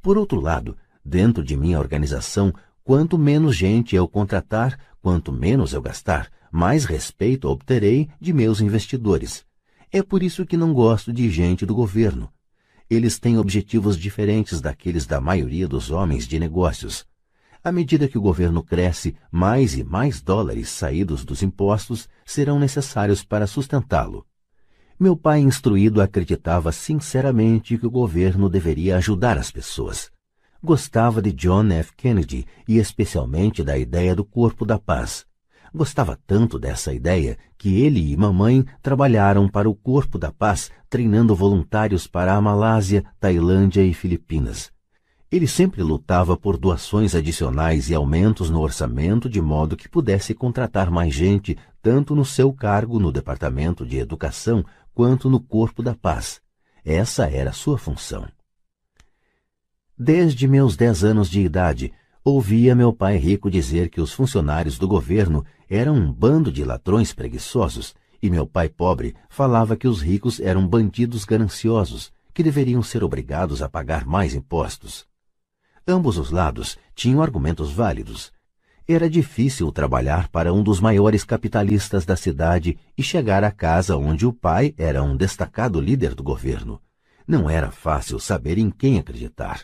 Por 0.00 0.18
outro 0.18 0.40
lado, 0.40 0.76
dentro 1.04 1.42
de 1.42 1.56
minha 1.56 1.78
organização, 1.78 2.52
quanto 2.84 3.16
menos 3.16 3.56
gente 3.56 3.96
eu 3.96 4.06
contratar, 4.06 4.78
quanto 5.00 5.32
menos 5.32 5.72
eu 5.72 5.80
gastar, 5.80 6.30
mais 6.50 6.84
respeito 6.84 7.48
obterei 7.48 8.10
de 8.20 8.32
meus 8.32 8.60
investidores. 8.60 9.44
É 9.90 10.02
por 10.02 10.22
isso 10.22 10.44
que 10.44 10.56
não 10.56 10.72
gosto 10.72 11.12
de 11.12 11.30
gente 11.30 11.64
do 11.64 11.74
governo. 11.74 12.30
Eles 12.88 13.18
têm 13.18 13.38
objetivos 13.38 13.98
diferentes 13.98 14.60
daqueles 14.60 15.06
da 15.06 15.20
maioria 15.20 15.66
dos 15.66 15.90
homens 15.90 16.26
de 16.26 16.38
negócios. 16.38 17.06
À 17.64 17.70
medida 17.70 18.08
que 18.08 18.18
o 18.18 18.20
governo 18.20 18.60
cresce, 18.60 19.14
mais 19.30 19.76
e 19.76 19.84
mais 19.84 20.20
dólares 20.20 20.68
saídos 20.68 21.24
dos 21.24 21.44
impostos 21.44 22.08
serão 22.24 22.58
necessários 22.58 23.22
para 23.22 23.46
sustentá-lo. 23.46 24.26
Meu 24.98 25.16
pai 25.16 25.38
instruído 25.38 26.02
acreditava 26.02 26.72
sinceramente 26.72 27.78
que 27.78 27.86
o 27.86 27.90
governo 27.90 28.48
deveria 28.48 28.96
ajudar 28.96 29.38
as 29.38 29.52
pessoas. 29.52 30.10
Gostava 30.60 31.22
de 31.22 31.30
John 31.32 31.68
F. 31.70 31.92
Kennedy 31.96 32.46
e 32.66 32.78
especialmente 32.78 33.62
da 33.62 33.78
ideia 33.78 34.14
do 34.14 34.24
Corpo 34.24 34.66
da 34.66 34.78
Paz. 34.78 35.24
Gostava 35.72 36.18
tanto 36.26 36.58
dessa 36.58 36.92
ideia 36.92 37.38
que 37.56 37.80
ele 37.80 38.12
e 38.12 38.16
mamãe 38.16 38.64
trabalharam 38.82 39.48
para 39.48 39.70
o 39.70 39.74
Corpo 39.74 40.18
da 40.18 40.32
Paz, 40.32 40.68
treinando 40.90 41.34
voluntários 41.34 42.08
para 42.08 42.34
a 42.34 42.40
Malásia, 42.40 43.04
Tailândia 43.20 43.84
e 43.84 43.94
Filipinas. 43.94 44.71
Ele 45.32 45.46
sempre 45.46 45.82
lutava 45.82 46.36
por 46.36 46.58
doações 46.58 47.14
adicionais 47.14 47.88
e 47.88 47.94
aumentos 47.94 48.50
no 48.50 48.60
orçamento 48.60 49.30
de 49.30 49.40
modo 49.40 49.78
que 49.78 49.88
pudesse 49.88 50.34
contratar 50.34 50.90
mais 50.90 51.14
gente, 51.14 51.56
tanto 51.80 52.14
no 52.14 52.22
seu 52.22 52.52
cargo 52.52 53.00
no 53.00 53.10
Departamento 53.10 53.86
de 53.86 53.96
Educação 53.96 54.62
quanto 54.92 55.30
no 55.30 55.40
Corpo 55.40 55.82
da 55.82 55.94
Paz. 55.94 56.38
Essa 56.84 57.30
era 57.30 57.50
sua 57.50 57.78
função. 57.78 58.28
Desde 59.96 60.46
meus 60.46 60.76
dez 60.76 61.02
anos 61.02 61.30
de 61.30 61.40
idade, 61.40 61.94
ouvia 62.22 62.74
meu 62.74 62.92
pai 62.92 63.16
rico 63.16 63.50
dizer 63.50 63.88
que 63.88 64.02
os 64.02 64.12
funcionários 64.12 64.78
do 64.78 64.86
governo 64.86 65.46
eram 65.66 65.94
um 65.94 66.12
bando 66.12 66.52
de 66.52 66.62
ladrões 66.62 67.14
preguiçosos, 67.14 67.94
e 68.22 68.28
meu 68.28 68.46
pai 68.46 68.68
pobre 68.68 69.16
falava 69.30 69.78
que 69.78 69.88
os 69.88 70.02
ricos 70.02 70.40
eram 70.40 70.68
bandidos 70.68 71.24
gananciosos, 71.24 72.12
que 72.34 72.42
deveriam 72.42 72.82
ser 72.82 73.02
obrigados 73.02 73.62
a 73.62 73.68
pagar 73.68 74.04
mais 74.04 74.34
impostos. 74.34 75.10
Ambos 75.86 76.16
os 76.16 76.30
lados 76.30 76.78
tinham 76.94 77.20
argumentos 77.20 77.72
válidos. 77.72 78.32
Era 78.86 79.10
difícil 79.10 79.70
trabalhar 79.72 80.28
para 80.28 80.52
um 80.52 80.62
dos 80.62 80.80
maiores 80.80 81.24
capitalistas 81.24 82.04
da 82.04 82.16
cidade 82.16 82.78
e 82.96 83.02
chegar 83.02 83.42
à 83.42 83.50
casa 83.50 83.96
onde 83.96 84.26
o 84.26 84.32
pai 84.32 84.74
era 84.76 85.02
um 85.02 85.16
destacado 85.16 85.80
líder 85.80 86.14
do 86.14 86.22
governo. 86.22 86.80
Não 87.26 87.48
era 87.48 87.70
fácil 87.70 88.18
saber 88.20 88.58
em 88.58 88.70
quem 88.70 88.98
acreditar. 88.98 89.62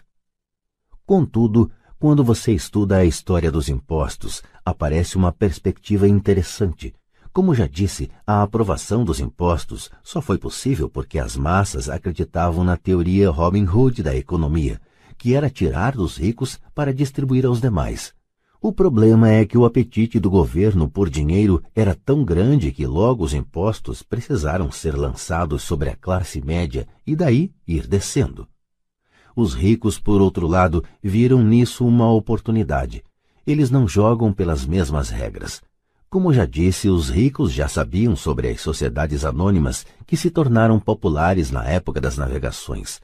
Contudo, 1.04 1.70
quando 1.98 2.22
você 2.22 2.52
estuda 2.52 2.98
a 2.98 3.04
história 3.04 3.50
dos 3.50 3.68
impostos, 3.68 4.42
aparece 4.64 5.16
uma 5.16 5.32
perspectiva 5.32 6.06
interessante. 6.06 6.94
Como 7.32 7.54
já 7.54 7.66
disse, 7.66 8.10
a 8.26 8.42
aprovação 8.42 9.04
dos 9.04 9.20
impostos 9.20 9.90
só 10.02 10.20
foi 10.20 10.38
possível 10.38 10.88
porque 10.88 11.18
as 11.18 11.36
massas 11.36 11.88
acreditavam 11.88 12.64
na 12.64 12.76
teoria 12.76 13.30
Robin 13.30 13.64
Hood 13.64 14.02
da 14.02 14.14
economia, 14.14 14.80
que 15.18 15.34
era 15.34 15.50
tirar 15.50 15.96
dos 15.96 16.16
ricos 16.16 16.60
para 16.72 16.94
distribuir 16.94 17.44
aos 17.44 17.60
demais. 17.60 18.14
O 18.60 18.72
problema 18.72 19.30
é 19.30 19.44
que 19.44 19.58
o 19.58 19.64
apetite 19.64 20.18
do 20.18 20.30
governo 20.30 20.88
por 20.88 21.10
dinheiro 21.10 21.62
era 21.74 21.94
tão 21.94 22.24
grande 22.24 22.72
que 22.72 22.86
logo 22.86 23.24
os 23.24 23.34
impostos 23.34 24.02
precisaram 24.02 24.70
ser 24.70 24.96
lançados 24.96 25.62
sobre 25.62 25.90
a 25.90 25.96
classe 25.96 26.40
média 26.40 26.86
e 27.06 27.14
daí 27.14 27.52
ir 27.66 27.86
descendo. 27.86 28.48
Os 29.34 29.54
ricos, 29.54 30.00
por 30.00 30.20
outro 30.20 30.48
lado, 30.48 30.82
viram 31.02 31.42
nisso 31.42 31.86
uma 31.86 32.10
oportunidade. 32.10 33.04
Eles 33.46 33.70
não 33.70 33.86
jogam 33.86 34.32
pelas 34.32 34.66
mesmas 34.66 35.08
regras. 35.08 35.62
Como 36.10 36.32
já 36.32 36.44
disse, 36.44 36.88
os 36.88 37.10
ricos 37.10 37.52
já 37.52 37.68
sabiam 37.68 38.16
sobre 38.16 38.48
as 38.48 38.60
sociedades 38.60 39.24
anônimas 39.24 39.86
que 40.04 40.16
se 40.16 40.30
tornaram 40.30 40.80
populares 40.80 41.50
na 41.50 41.64
época 41.64 42.00
das 42.00 42.16
navegações 42.16 43.00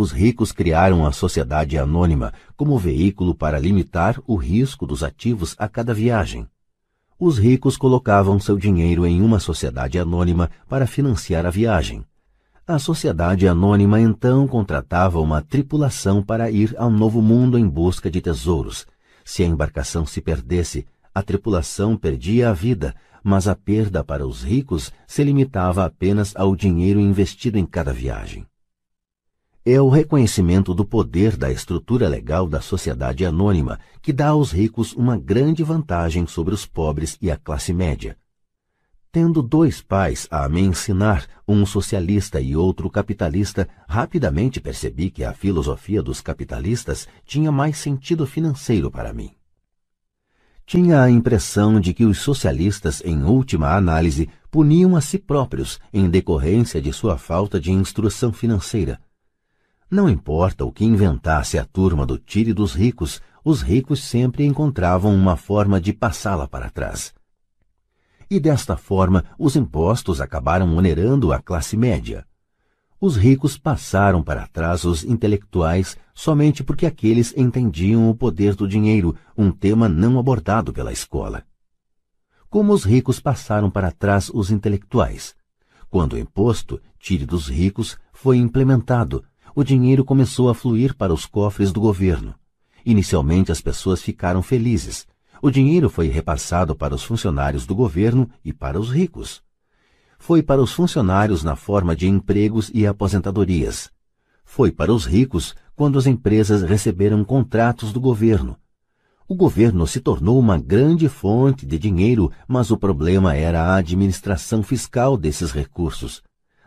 os 0.00 0.12
ricos 0.12 0.52
criaram 0.52 1.04
a 1.04 1.10
sociedade 1.10 1.76
anônima 1.76 2.32
como 2.56 2.78
veículo 2.78 3.34
para 3.34 3.58
limitar 3.58 4.22
o 4.28 4.36
risco 4.36 4.86
dos 4.86 5.02
ativos 5.02 5.56
a 5.58 5.68
cada 5.68 5.92
viagem. 5.92 6.46
Os 7.18 7.36
ricos 7.36 7.76
colocavam 7.76 8.38
seu 8.38 8.56
dinheiro 8.56 9.04
em 9.04 9.20
uma 9.20 9.40
sociedade 9.40 9.98
anônima 9.98 10.52
para 10.68 10.86
financiar 10.86 11.44
a 11.44 11.50
viagem. 11.50 12.04
A 12.64 12.78
sociedade 12.78 13.48
anônima 13.48 14.00
então 14.00 14.46
contratava 14.46 15.18
uma 15.18 15.42
tripulação 15.42 16.22
para 16.22 16.48
ir 16.48 16.76
ao 16.78 16.92
novo 16.92 17.20
mundo 17.20 17.58
em 17.58 17.68
busca 17.68 18.08
de 18.08 18.20
tesouros. 18.20 18.86
Se 19.24 19.42
a 19.42 19.46
embarcação 19.46 20.06
se 20.06 20.20
perdesse, 20.20 20.86
a 21.12 21.24
tripulação 21.24 21.96
perdia 21.96 22.50
a 22.50 22.52
vida, 22.52 22.94
mas 23.20 23.48
a 23.48 23.56
perda 23.56 24.04
para 24.04 24.24
os 24.24 24.44
ricos 24.44 24.92
se 25.08 25.24
limitava 25.24 25.84
apenas 25.84 26.36
ao 26.36 26.54
dinheiro 26.54 27.00
investido 27.00 27.58
em 27.58 27.66
cada 27.66 27.92
viagem 27.92 28.46
é 29.72 29.80
o 29.82 29.90
reconhecimento 29.90 30.72
do 30.72 30.82
poder 30.82 31.36
da 31.36 31.52
estrutura 31.52 32.08
legal 32.08 32.48
da 32.48 32.60
sociedade 32.60 33.26
anônima 33.26 33.78
que 34.00 34.14
dá 34.14 34.28
aos 34.28 34.50
ricos 34.50 34.94
uma 34.94 35.18
grande 35.18 35.62
vantagem 35.62 36.26
sobre 36.26 36.54
os 36.54 36.64
pobres 36.64 37.18
e 37.20 37.30
a 37.30 37.36
classe 37.36 37.72
média. 37.74 38.16
Tendo 39.12 39.42
dois 39.42 39.82
pais 39.82 40.26
a 40.30 40.48
me 40.48 40.62
ensinar, 40.62 41.26
um 41.46 41.66
socialista 41.66 42.40
e 42.40 42.56
outro 42.56 42.88
capitalista, 42.88 43.68
rapidamente 43.86 44.60
percebi 44.60 45.10
que 45.10 45.22
a 45.22 45.34
filosofia 45.34 46.02
dos 46.02 46.22
capitalistas 46.22 47.06
tinha 47.26 47.52
mais 47.52 47.76
sentido 47.76 48.26
financeiro 48.26 48.90
para 48.90 49.12
mim. 49.12 49.32
Tinha 50.64 51.02
a 51.02 51.10
impressão 51.10 51.80
de 51.80 51.92
que 51.92 52.04
os 52.04 52.18
socialistas, 52.18 53.02
em 53.04 53.22
última 53.22 53.74
análise, 53.74 54.30
puniam 54.50 54.96
a 54.96 55.00
si 55.00 55.18
próprios 55.18 55.78
em 55.92 56.08
decorrência 56.08 56.80
de 56.80 56.92
sua 56.92 57.18
falta 57.18 57.58
de 57.60 57.72
instrução 57.72 58.32
financeira 58.32 59.00
não 59.90 60.08
importa 60.08 60.64
o 60.64 60.72
que 60.72 60.84
inventasse 60.84 61.58
a 61.58 61.64
turma 61.64 62.04
do 62.04 62.18
tire 62.18 62.52
dos 62.52 62.74
ricos, 62.74 63.22
os 63.42 63.62
ricos 63.62 64.02
sempre 64.02 64.44
encontravam 64.44 65.14
uma 65.14 65.36
forma 65.36 65.80
de 65.80 65.92
passá-la 65.92 66.46
para 66.46 66.68
trás. 66.68 67.14
E 68.30 68.38
desta 68.38 68.76
forma, 68.76 69.24
os 69.38 69.56
impostos 69.56 70.20
acabaram 70.20 70.76
onerando 70.76 71.32
a 71.32 71.40
classe 71.40 71.76
média. 71.76 72.26
Os 73.00 73.16
ricos 73.16 73.56
passaram 73.56 74.22
para 74.22 74.46
trás 74.46 74.84
os 74.84 75.04
intelectuais 75.04 75.96
somente 76.12 76.62
porque 76.62 76.84
aqueles 76.84 77.32
entendiam 77.36 78.10
o 78.10 78.14
poder 78.14 78.54
do 78.54 78.68
dinheiro, 78.68 79.14
um 79.36 79.50
tema 79.50 79.88
não 79.88 80.18
abordado 80.18 80.72
pela 80.72 80.92
escola. 80.92 81.44
Como 82.50 82.72
os 82.72 82.84
ricos 82.84 83.20
passaram 83.20 83.70
para 83.70 83.92
trás 83.92 84.28
os 84.34 84.50
intelectuais? 84.50 85.34
Quando 85.88 86.14
o 86.14 86.18
imposto, 86.18 86.80
tire 86.98 87.24
dos 87.24 87.48
ricos, 87.48 87.96
foi 88.12 88.36
implementado, 88.36 89.24
o 89.58 89.64
dinheiro 89.64 90.04
começou 90.04 90.48
a 90.48 90.54
fluir 90.54 90.94
para 90.94 91.12
os 91.12 91.26
cofres 91.26 91.72
do 91.72 91.80
governo. 91.80 92.32
Inicialmente 92.86 93.50
as 93.50 93.60
pessoas 93.60 94.00
ficaram 94.00 94.40
felizes. 94.40 95.04
O 95.42 95.50
dinheiro 95.50 95.90
foi 95.90 96.06
repassado 96.06 96.76
para 96.76 96.94
os 96.94 97.02
funcionários 97.02 97.66
do 97.66 97.74
governo 97.74 98.30
e 98.44 98.52
para 98.52 98.78
os 98.78 98.88
ricos. 98.88 99.42
Foi 100.16 100.44
para 100.44 100.62
os 100.62 100.70
funcionários 100.70 101.42
na 101.42 101.56
forma 101.56 101.96
de 101.96 102.06
empregos 102.06 102.70
e 102.72 102.86
aposentadorias. 102.86 103.90
Foi 104.44 104.70
para 104.70 104.94
os 104.94 105.04
ricos 105.04 105.56
quando 105.74 105.98
as 105.98 106.06
empresas 106.06 106.62
receberam 106.62 107.24
contratos 107.24 107.92
do 107.92 107.98
governo. 107.98 108.56
O 109.26 109.34
governo 109.34 109.88
se 109.88 109.98
tornou 109.98 110.38
uma 110.38 110.56
grande 110.56 111.08
fonte 111.08 111.66
de 111.66 111.80
dinheiro, 111.80 112.30
mas 112.46 112.70
o 112.70 112.76
problema 112.76 113.34
era 113.34 113.60
a 113.60 113.74
administração 113.74 114.62
fiscal 114.62 115.16
desses 115.16 115.50
recursos. 115.50 116.22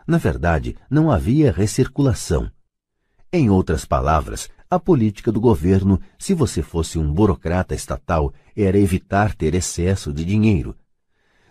Na 0.06 0.18
verdade, 0.18 0.76
não 0.90 1.10
havia 1.10 1.50
recirculação. 1.50 2.52
Em 3.34 3.48
outras 3.48 3.86
palavras, 3.86 4.50
a 4.68 4.78
política 4.78 5.32
do 5.32 5.40
governo, 5.40 5.98
se 6.18 6.34
você 6.34 6.60
fosse 6.60 6.98
um 6.98 7.10
burocrata 7.10 7.74
estatal, 7.74 8.30
era 8.54 8.76
evitar 8.76 9.34
ter 9.34 9.54
excesso 9.54 10.12
de 10.12 10.22
dinheiro. 10.22 10.76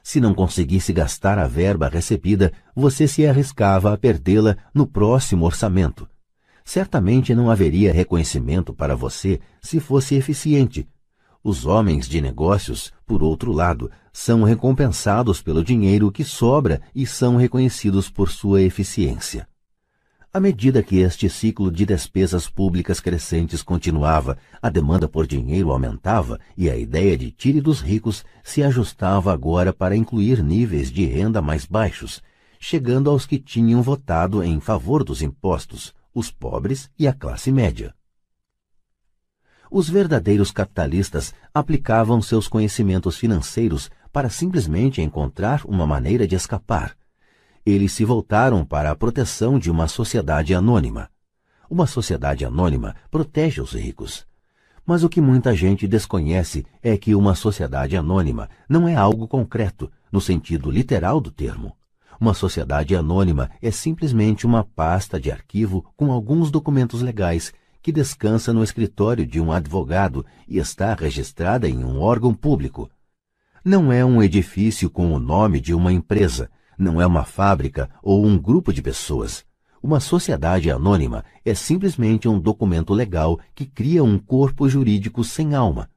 Se 0.04 0.22
não 0.22 0.32
conseguisse 0.32 0.94
gastar 0.94 1.40
a 1.40 1.48
verba 1.48 1.90
recebida, 1.90 2.54
você 2.76 3.08
se 3.08 3.26
arriscava 3.26 3.92
a 3.92 3.98
perdê-la 3.98 4.58
no 4.72 4.86
próximo 4.86 5.44
orçamento. 5.44 6.08
Certamente 6.64 7.34
não 7.34 7.50
haveria 7.50 7.92
reconhecimento 7.92 8.76
para 8.76 8.96
você 8.96 9.40
se 9.60 9.80
fosse 9.80 10.14
eficiente. 10.14 10.88
Os 11.44 11.66
homens 11.66 12.08
de 12.08 12.22
negócios, 12.22 12.94
por 13.08 13.24
outro 13.24 13.52
lado, 13.52 13.90
são 14.14 14.44
recompensados 14.44 15.42
pelo 15.42 15.64
dinheiro 15.64 16.12
que 16.12 16.24
sobra 16.24 16.80
e 16.94 17.08
são 17.08 17.38
reconhecidos 17.38 18.08
por 18.08 18.30
sua 18.30 18.62
eficiência. 18.62 19.48
À 20.34 20.40
medida 20.40 20.82
que 20.82 21.00
este 21.00 21.30
ciclo 21.30 21.70
de 21.70 21.86
despesas 21.86 22.48
públicas 22.48 23.02
crescentes 23.02 23.62
continuava, 23.62 24.38
a 24.62 24.70
demanda 24.70 25.06
por 25.06 25.28
dinheiro 25.28 25.72
aumentava 25.72 26.40
e 26.56 26.70
a 26.70 26.78
ideia 26.78 27.18
de 27.18 27.32
tire 27.32 27.60
dos 27.60 27.82
ricos 27.82 28.24
se 28.42 28.64
ajustava 28.64 29.34
agora 29.34 29.74
para 29.74 29.94
incluir 29.94 30.42
níveis 30.42 30.90
de 30.90 31.06
renda 31.06 31.42
mais 31.42 31.66
baixos, 31.66 32.24
chegando 32.62 33.10
aos 33.10 33.26
que 33.26 33.38
tinham 33.38 33.82
votado 33.82 34.42
em 34.42 34.62
favor 34.62 35.04
dos 35.04 35.22
impostos, 35.22 35.94
os 36.14 36.32
pobres 36.32 36.90
e 36.98 37.10
a 37.10 37.14
classe 37.14 37.52
média. 37.52 37.94
Os 39.70 39.90
verdadeiros 39.90 40.50
capitalistas 40.50 41.34
aplicavam 41.54 42.22
seus 42.22 42.48
conhecimentos 42.48 43.18
financeiros 43.18 43.92
para 44.14 44.30
simplesmente 44.30 45.02
encontrar 45.02 45.66
uma 45.66 45.86
maneira 45.86 46.26
de 46.26 46.36
escapar 46.36 46.96
eles 47.66 47.92
se 47.92 48.04
voltaram 48.04 48.66
para 48.66 48.92
a 48.92 48.96
proteção 48.96 49.60
de 49.60 49.70
uma 49.70 49.88
sociedade 49.88 50.54
anônima. 50.54 51.10
Uma 51.70 51.88
sociedade 51.88 52.44
anônima 52.44 52.96
protege 53.10 53.62
os 53.62 53.74
ricos. 53.74 54.26
Mas 54.86 55.04
o 55.04 55.10
que 55.10 55.22
muita 55.22 55.56
gente 55.56 55.88
desconhece 55.88 56.66
é 56.82 56.98
que 56.98 57.16
uma 57.16 57.36
sociedade 57.36 57.96
anônima 57.96 58.50
não 58.68 58.88
é 58.88 58.96
algo 58.96 59.28
concreto, 59.28 59.92
no 60.12 60.20
sentido 60.20 60.70
literal 60.72 61.22
do 61.22 61.32
termo. 61.32 61.76
Uma 62.20 62.34
sociedade 62.34 62.96
anônima 62.96 63.50
é 63.62 63.72
simplesmente 63.72 64.46
uma 64.46 64.64
pasta 64.64 65.20
de 65.20 65.32
arquivo 65.32 65.86
com 65.96 66.12
alguns 66.12 66.52
documentos 66.52 67.02
legais 67.02 67.54
que 67.82 67.92
descansa 67.92 68.54
no 68.54 68.64
escritório 68.64 69.26
de 69.26 69.40
um 69.40 69.52
advogado 69.52 70.26
e 70.48 70.58
está 70.58 70.94
registrada 70.94 71.68
em 71.68 71.84
um 71.84 72.00
órgão 72.00 72.34
público. 72.34 72.90
Não 73.64 73.92
é 73.92 74.04
um 74.04 74.22
edifício 74.22 74.90
com 74.90 75.14
o 75.14 75.20
nome 75.20 75.60
de 75.60 75.74
uma 75.74 75.92
empresa, 75.92 76.50
não 76.82 77.00
é 77.00 77.06
uma 77.06 77.24
fábrica 77.24 77.90
ou 78.02 78.26
um 78.26 78.38
grupo 78.38 78.74
de 78.74 78.82
pessoas. 78.82 79.46
Uma 79.82 80.00
sociedade 80.00 80.70
anônima 80.70 81.24
é 81.46 81.54
simplesmente 81.54 82.28
um 82.28 82.40
documento 82.40 82.94
legal 82.94 83.40
que 83.56 83.66
cria 83.66 84.04
um 84.04 84.18
corpo 84.18 84.68
jurídico 84.68 85.24
sem 85.24 85.56
alma. 85.56 85.90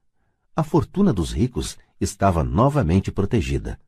A 0.54 0.62
fortuna 0.62 1.12
dos 1.12 1.32
ricos 1.32 1.76
estava 2.00 2.44
novamente 2.44 3.10
protegida. 3.10 3.78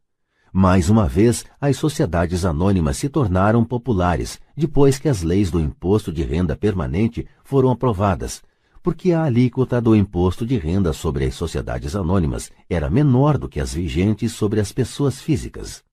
Mais 0.53 0.89
uma 0.89 1.07
vez, 1.07 1.45
as 1.61 1.77
sociedades 1.77 2.45
anônimas 2.45 2.97
se 2.97 3.09
tornaram 3.09 3.65
populares 3.65 4.41
depois 4.57 4.99
que 4.99 5.09
as 5.09 5.23
leis 5.23 5.51
do 5.51 5.61
imposto 5.61 6.13
de 6.13 6.23
renda 6.23 6.57
permanente 6.57 7.27
foram 7.45 7.71
aprovadas, 7.71 8.43
porque 8.83 9.13
a 9.13 9.25
alíquota 9.25 9.81
do 9.81 9.95
imposto 9.95 10.47
de 10.47 10.57
renda 10.57 10.93
sobre 10.93 11.25
as 11.25 11.35
sociedades 11.35 11.95
anônimas 11.95 12.51
era 12.71 12.89
menor 12.89 13.37
do 13.37 13.49
que 13.49 13.61
as 13.61 13.75
vigentes 13.75 14.33
sobre 14.33 14.61
as 14.61 14.73
pessoas 14.73 15.21
físicas. 15.21 15.86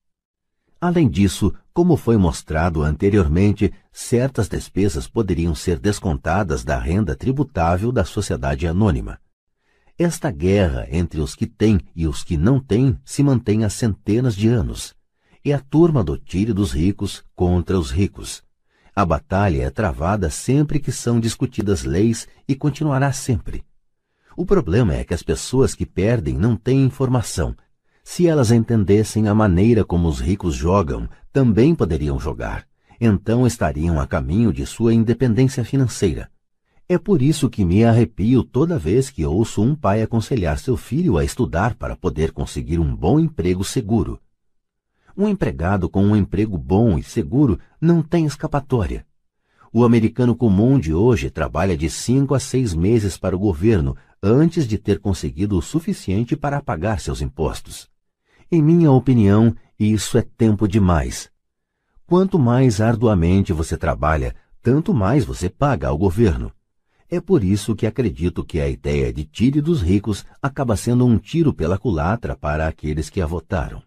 Além 0.83 1.07
disso, 1.07 1.53
como 1.73 1.95
foi 1.95 2.17
mostrado 2.17 2.83
anteriormente, 2.83 3.73
certas 3.89 4.49
despesas 4.49 5.07
poderiam 5.07 5.55
ser 5.55 5.79
descontadas 5.79 6.65
da 6.65 6.77
renda 6.77 7.15
tributável 7.15 7.89
da 7.89 8.03
sociedade 8.03 8.67
anônima. 8.67 9.17
Esta 9.97 10.29
guerra 10.29 10.85
entre 10.91 11.21
os 11.21 11.35
que 11.35 11.47
têm 11.47 11.79
e 11.95 12.05
os 12.05 12.21
que 12.21 12.35
não 12.35 12.59
têm 12.59 12.99
se 13.05 13.23
mantém 13.23 13.63
há 13.63 13.69
centenas 13.69 14.35
de 14.35 14.49
anos. 14.49 14.93
É 15.41 15.53
a 15.53 15.59
turma 15.61 16.03
do 16.03 16.17
tire 16.17 16.51
dos 16.51 16.73
ricos 16.73 17.23
contra 17.33 17.79
os 17.79 17.89
ricos. 17.89 18.43
A 18.93 19.05
batalha 19.05 19.63
é 19.63 19.69
travada 19.69 20.29
sempre 20.29 20.81
que 20.81 20.91
são 20.91 21.17
discutidas 21.17 21.85
leis 21.85 22.27
e 22.45 22.55
continuará 22.55 23.13
sempre. 23.13 23.63
O 24.35 24.45
problema 24.45 24.93
é 24.93 25.05
que 25.05 25.13
as 25.13 25.23
pessoas 25.23 25.73
que 25.73 25.85
perdem 25.85 26.37
não 26.37 26.57
têm 26.57 26.83
informação. 26.83 27.55
Se 28.03 28.27
elas 28.27 28.51
entendessem 28.51 29.27
a 29.27 29.33
maneira 29.33 29.83
como 29.83 30.07
os 30.07 30.19
ricos 30.19 30.53
jogam, 30.53 31.09
também 31.31 31.73
poderiam 31.73 32.19
jogar. 32.19 32.67
Então 32.99 33.47
estariam 33.47 33.99
a 33.99 34.05
caminho 34.05 34.53
de 34.53 34.65
sua 34.65 34.93
independência 34.93 35.63
financeira. 35.63 36.29
É 36.87 36.97
por 36.97 37.21
isso 37.21 37.49
que 37.49 37.63
me 37.63 37.83
arrepio 37.83 38.43
toda 38.43 38.77
vez 38.77 39.09
que 39.09 39.25
ouço 39.25 39.61
um 39.61 39.73
pai 39.73 40.01
aconselhar 40.01 40.59
seu 40.59 40.75
filho 40.75 41.17
a 41.17 41.23
estudar 41.23 41.75
para 41.75 41.95
poder 41.95 42.31
conseguir 42.33 42.77
um 42.77 42.93
bom 42.95 43.19
emprego 43.19 43.63
seguro. 43.63 44.19
Um 45.17 45.29
empregado 45.29 45.89
com 45.89 46.03
um 46.03 46.15
emprego 46.15 46.57
bom 46.57 46.97
e 46.97 47.03
seguro 47.03 47.57
não 47.79 48.01
tem 48.01 48.25
escapatória. 48.25 49.05
O 49.71 49.83
americano 49.83 50.35
comum 50.35 50.77
de 50.77 50.93
hoje 50.93 51.29
trabalha 51.29 51.75
de 51.75 51.89
cinco 51.89 52.35
a 52.35 52.39
seis 52.39 52.73
meses 52.73 53.17
para 53.17 53.35
o 53.35 53.39
governo 53.39 53.95
antes 54.21 54.67
de 54.67 54.77
ter 54.77 54.99
conseguido 54.99 55.57
o 55.57 55.61
suficiente 55.61 56.35
para 56.35 56.61
pagar 56.61 56.99
seus 56.99 57.21
impostos. 57.21 57.92
Em 58.55 58.61
minha 58.61 58.91
opinião, 58.91 59.55
isso 59.79 60.15
é 60.15 60.21
tempo 60.21 60.67
demais. 60.67 61.27
Quanto 62.05 62.37
mais 62.37 62.79
arduamente 62.79 63.51
você 63.51 63.75
trabalha, 63.75 64.35
tanto 64.61 64.93
mais 64.93 65.25
você 65.25 65.49
paga 65.49 65.87
ao 65.87 65.97
governo. 65.97 66.51
É 67.09 67.19
por 67.19 67.43
isso 67.43 67.73
que 67.73 67.87
acredito 67.87 68.45
que 68.45 68.61
a 68.61 68.69
ideia 68.69 69.11
de 69.11 69.25
tire 69.25 69.59
dos 69.59 69.81
ricos 69.81 70.23
acaba 70.39 70.77
sendo 70.77 71.03
um 71.03 71.17
tiro 71.17 71.51
pela 71.51 71.79
culatra 71.79 72.35
para 72.35 72.67
aqueles 72.67 73.09
que 73.09 73.19
a 73.21 73.25
votaram. 73.25 73.81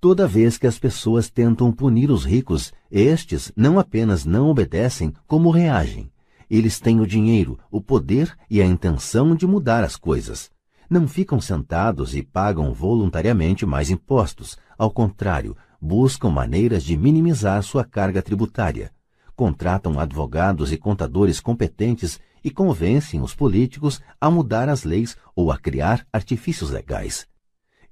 Toda 0.00 0.26
vez 0.26 0.58
que 0.58 0.66
as 0.66 0.76
pessoas 0.76 1.30
tentam 1.30 1.70
punir 1.70 2.10
os 2.10 2.24
ricos, 2.24 2.72
estes 2.90 3.52
não 3.54 3.78
apenas 3.78 4.24
não 4.24 4.48
obedecem, 4.48 5.14
como 5.24 5.52
reagem. 5.52 6.10
Eles 6.50 6.80
têm 6.80 6.98
o 7.00 7.06
dinheiro, 7.06 7.60
o 7.70 7.80
poder 7.80 8.36
e 8.50 8.60
a 8.60 8.66
intenção 8.66 9.36
de 9.36 9.46
mudar 9.46 9.84
as 9.84 9.94
coisas. 9.94 10.50
Não 10.94 11.08
ficam 11.08 11.40
sentados 11.40 12.14
e 12.14 12.22
pagam 12.22 12.72
voluntariamente 12.72 13.66
mais 13.66 13.90
impostos. 13.90 14.56
Ao 14.78 14.88
contrário, 14.88 15.56
buscam 15.80 16.30
maneiras 16.30 16.84
de 16.84 16.96
minimizar 16.96 17.60
sua 17.64 17.84
carga 17.84 18.22
tributária. 18.22 18.92
Contratam 19.34 19.98
advogados 19.98 20.70
e 20.70 20.76
contadores 20.76 21.40
competentes 21.40 22.20
e 22.44 22.48
convencem 22.48 23.20
os 23.20 23.34
políticos 23.34 24.00
a 24.20 24.30
mudar 24.30 24.68
as 24.68 24.84
leis 24.84 25.16
ou 25.34 25.50
a 25.50 25.58
criar 25.58 26.06
artifícios 26.12 26.70
legais. 26.70 27.26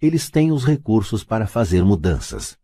Eles 0.00 0.30
têm 0.30 0.52
os 0.52 0.64
recursos 0.64 1.24
para 1.24 1.48
fazer 1.48 1.84
mudanças. 1.84 2.56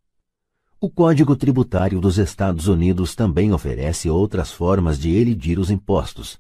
O 0.81 0.89
Código 0.89 1.35
Tributário 1.35 2.01
dos 2.01 2.17
Estados 2.17 2.69
Unidos 2.69 3.17
também 3.17 3.53
oferece 3.53 4.09
outras 4.09 4.53
formas 4.53 5.01
de 5.01 5.11
elidir 5.11 5.59
os 5.59 5.69
impostos. 5.69 6.39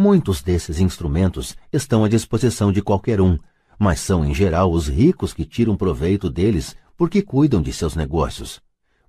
Muitos 0.00 0.42
desses 0.42 0.78
instrumentos 0.78 1.56
estão 1.72 2.04
à 2.04 2.08
disposição 2.08 2.70
de 2.70 2.80
qualquer 2.80 3.20
um, 3.20 3.36
mas 3.76 3.98
são 3.98 4.24
em 4.24 4.32
geral 4.32 4.70
os 4.70 4.86
ricos 4.86 5.34
que 5.34 5.44
tiram 5.44 5.76
proveito 5.76 6.30
deles 6.30 6.76
porque 6.96 7.20
cuidam 7.20 7.60
de 7.60 7.72
seus 7.72 7.96
negócios. 7.96 8.60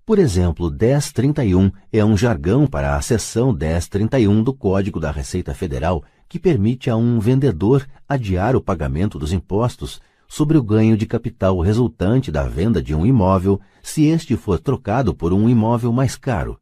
Por 0.03 0.17
exemplo, 0.17 0.71
1031 0.71 1.71
é 1.93 2.03
um 2.03 2.17
jargão 2.17 2.65
para 2.65 2.95
a 2.95 3.01
seção 3.03 3.53
1031 3.53 4.41
do 4.41 4.51
Código 4.51 4.99
da 4.99 5.11
Receita 5.11 5.53
Federal 5.53 6.03
que 6.27 6.39
permite 6.39 6.89
a 6.89 6.95
um 6.95 7.19
vendedor 7.19 7.85
adiar 8.07 8.55
o 8.55 8.61
pagamento 8.61 9.19
dos 9.19 9.31
impostos 9.31 10.01
sobre 10.27 10.57
o 10.57 10.63
ganho 10.63 10.97
de 10.97 11.05
capital 11.05 11.59
resultante 11.59 12.31
da 12.31 12.45
venda 12.45 12.81
de 12.81 12.95
um 12.95 13.05
imóvel 13.05 13.61
se 13.83 14.05
este 14.05 14.35
for 14.35 14.57
trocado 14.57 15.13
por 15.13 15.33
um 15.33 15.47
imóvel 15.47 15.93
mais 15.93 16.15
caro. 16.15 16.59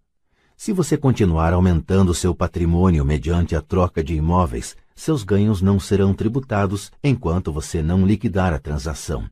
Se 0.59 0.73
você 0.73 0.97
continuar 0.97 1.53
aumentando 1.53 2.15
seu 2.15 2.33
patrimônio 2.33 3.05
mediante 3.05 3.55
a 3.55 3.61
troca 3.61 4.03
de 4.03 4.15
imóveis, 4.15 4.75
seus 4.95 5.23
ganhos 5.23 5.61
não 5.61 5.79
serão 5.79 6.15
tributados 6.15 6.91
enquanto 7.03 7.53
você 7.53 7.83
não 7.83 8.07
liquidar 8.07 8.51
a 8.51 8.59
transação. 8.59 9.29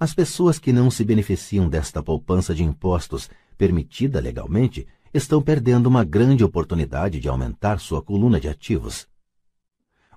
As 0.00 0.14
pessoas 0.14 0.58
que 0.58 0.72
não 0.72 0.90
se 0.90 1.04
beneficiam 1.04 1.68
desta 1.68 2.02
poupança 2.02 2.54
de 2.54 2.64
impostos 2.64 3.28
permitida 3.58 4.20
legalmente 4.20 4.86
estão 5.12 5.42
perdendo 5.42 5.86
uma 5.86 6.02
grande 6.02 6.42
oportunidade 6.42 7.20
de 7.20 7.28
aumentar 7.28 7.78
sua 7.78 8.00
coluna 8.00 8.40
de 8.40 8.48
ativos. 8.48 9.06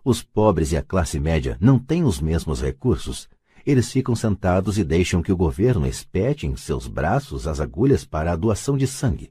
Os 0.03 0.23
pobres 0.23 0.71
e 0.71 0.77
a 0.77 0.81
classe 0.81 1.19
média 1.19 1.57
não 1.59 1.77
têm 1.77 2.05
os 2.05 2.21
mesmos 2.21 2.61
recursos. 2.61 3.27
Eles 3.65 3.91
ficam 3.91 4.15
sentados 4.15 4.77
e 4.77 4.83
deixam 4.85 5.21
que 5.21 5.31
o 5.33 5.37
governo 5.37 5.85
espete 5.85 6.47
em 6.47 6.55
seus 6.55 6.87
braços 6.87 7.47
as 7.47 7.59
agulhas 7.59 8.05
para 8.05 8.31
a 8.31 8.35
doação 8.37 8.77
de 8.77 8.87
sangue. 8.87 9.29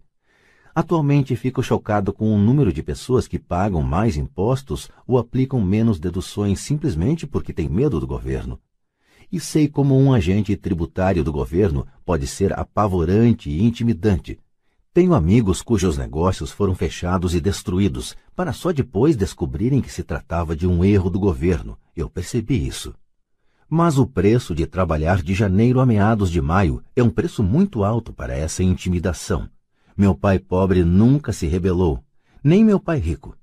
Atualmente 0.74 1.36
fico 1.36 1.62
chocado 1.62 2.12
com 2.12 2.34
o 2.34 2.38
número 2.38 2.72
de 2.72 2.82
pessoas 2.82 3.26
que 3.26 3.38
pagam 3.38 3.82
mais 3.82 4.16
impostos 4.16 4.88
ou 5.06 5.18
aplicam 5.18 5.60
menos 5.60 5.98
deduções 5.98 6.60
simplesmente 6.60 7.26
porque 7.26 7.52
têm 7.52 7.68
medo 7.68 7.98
do 7.98 8.06
governo 8.06 8.58
e 9.32 9.38
sei 9.38 9.68
como 9.68 9.96
um 9.96 10.12
agente 10.12 10.56
tributário 10.56 11.22
do 11.22 11.32
governo 11.32 11.86
pode 12.04 12.26
ser 12.26 12.58
apavorante 12.58 13.48
e 13.48 13.62
intimidante. 13.62 14.38
Tenho 14.92 15.14
amigos 15.14 15.62
cujos 15.62 15.96
negócios 15.96 16.50
foram 16.50 16.74
fechados 16.74 17.32
e 17.34 17.40
destruídos, 17.40 18.16
para 18.34 18.52
só 18.52 18.72
depois 18.72 19.16
descobrirem 19.16 19.80
que 19.80 19.92
se 19.92 20.02
tratava 20.02 20.56
de 20.56 20.66
um 20.66 20.84
erro 20.84 21.08
do 21.08 21.20
governo. 21.20 21.78
Eu 21.94 22.10
percebi 22.10 22.66
isso. 22.66 22.92
Mas 23.68 23.98
o 23.98 24.06
preço 24.06 24.52
de 24.52 24.66
trabalhar 24.66 25.22
de 25.22 25.32
janeiro 25.32 25.78
a 25.78 25.86
meados 25.86 26.28
de 26.28 26.40
maio 26.40 26.82
é 26.96 27.02
um 27.04 27.10
preço 27.10 27.40
muito 27.40 27.84
alto 27.84 28.12
para 28.12 28.36
essa 28.36 28.64
intimidação. 28.64 29.48
Meu 30.00 30.14
pai 30.14 30.38
pobre 30.38 30.82
nunca 30.82 31.30
se 31.30 31.46
rebelou, 31.46 32.02
nem 32.42 32.64
meu 32.64 32.80
pai 32.80 32.98
rico. 32.98 33.36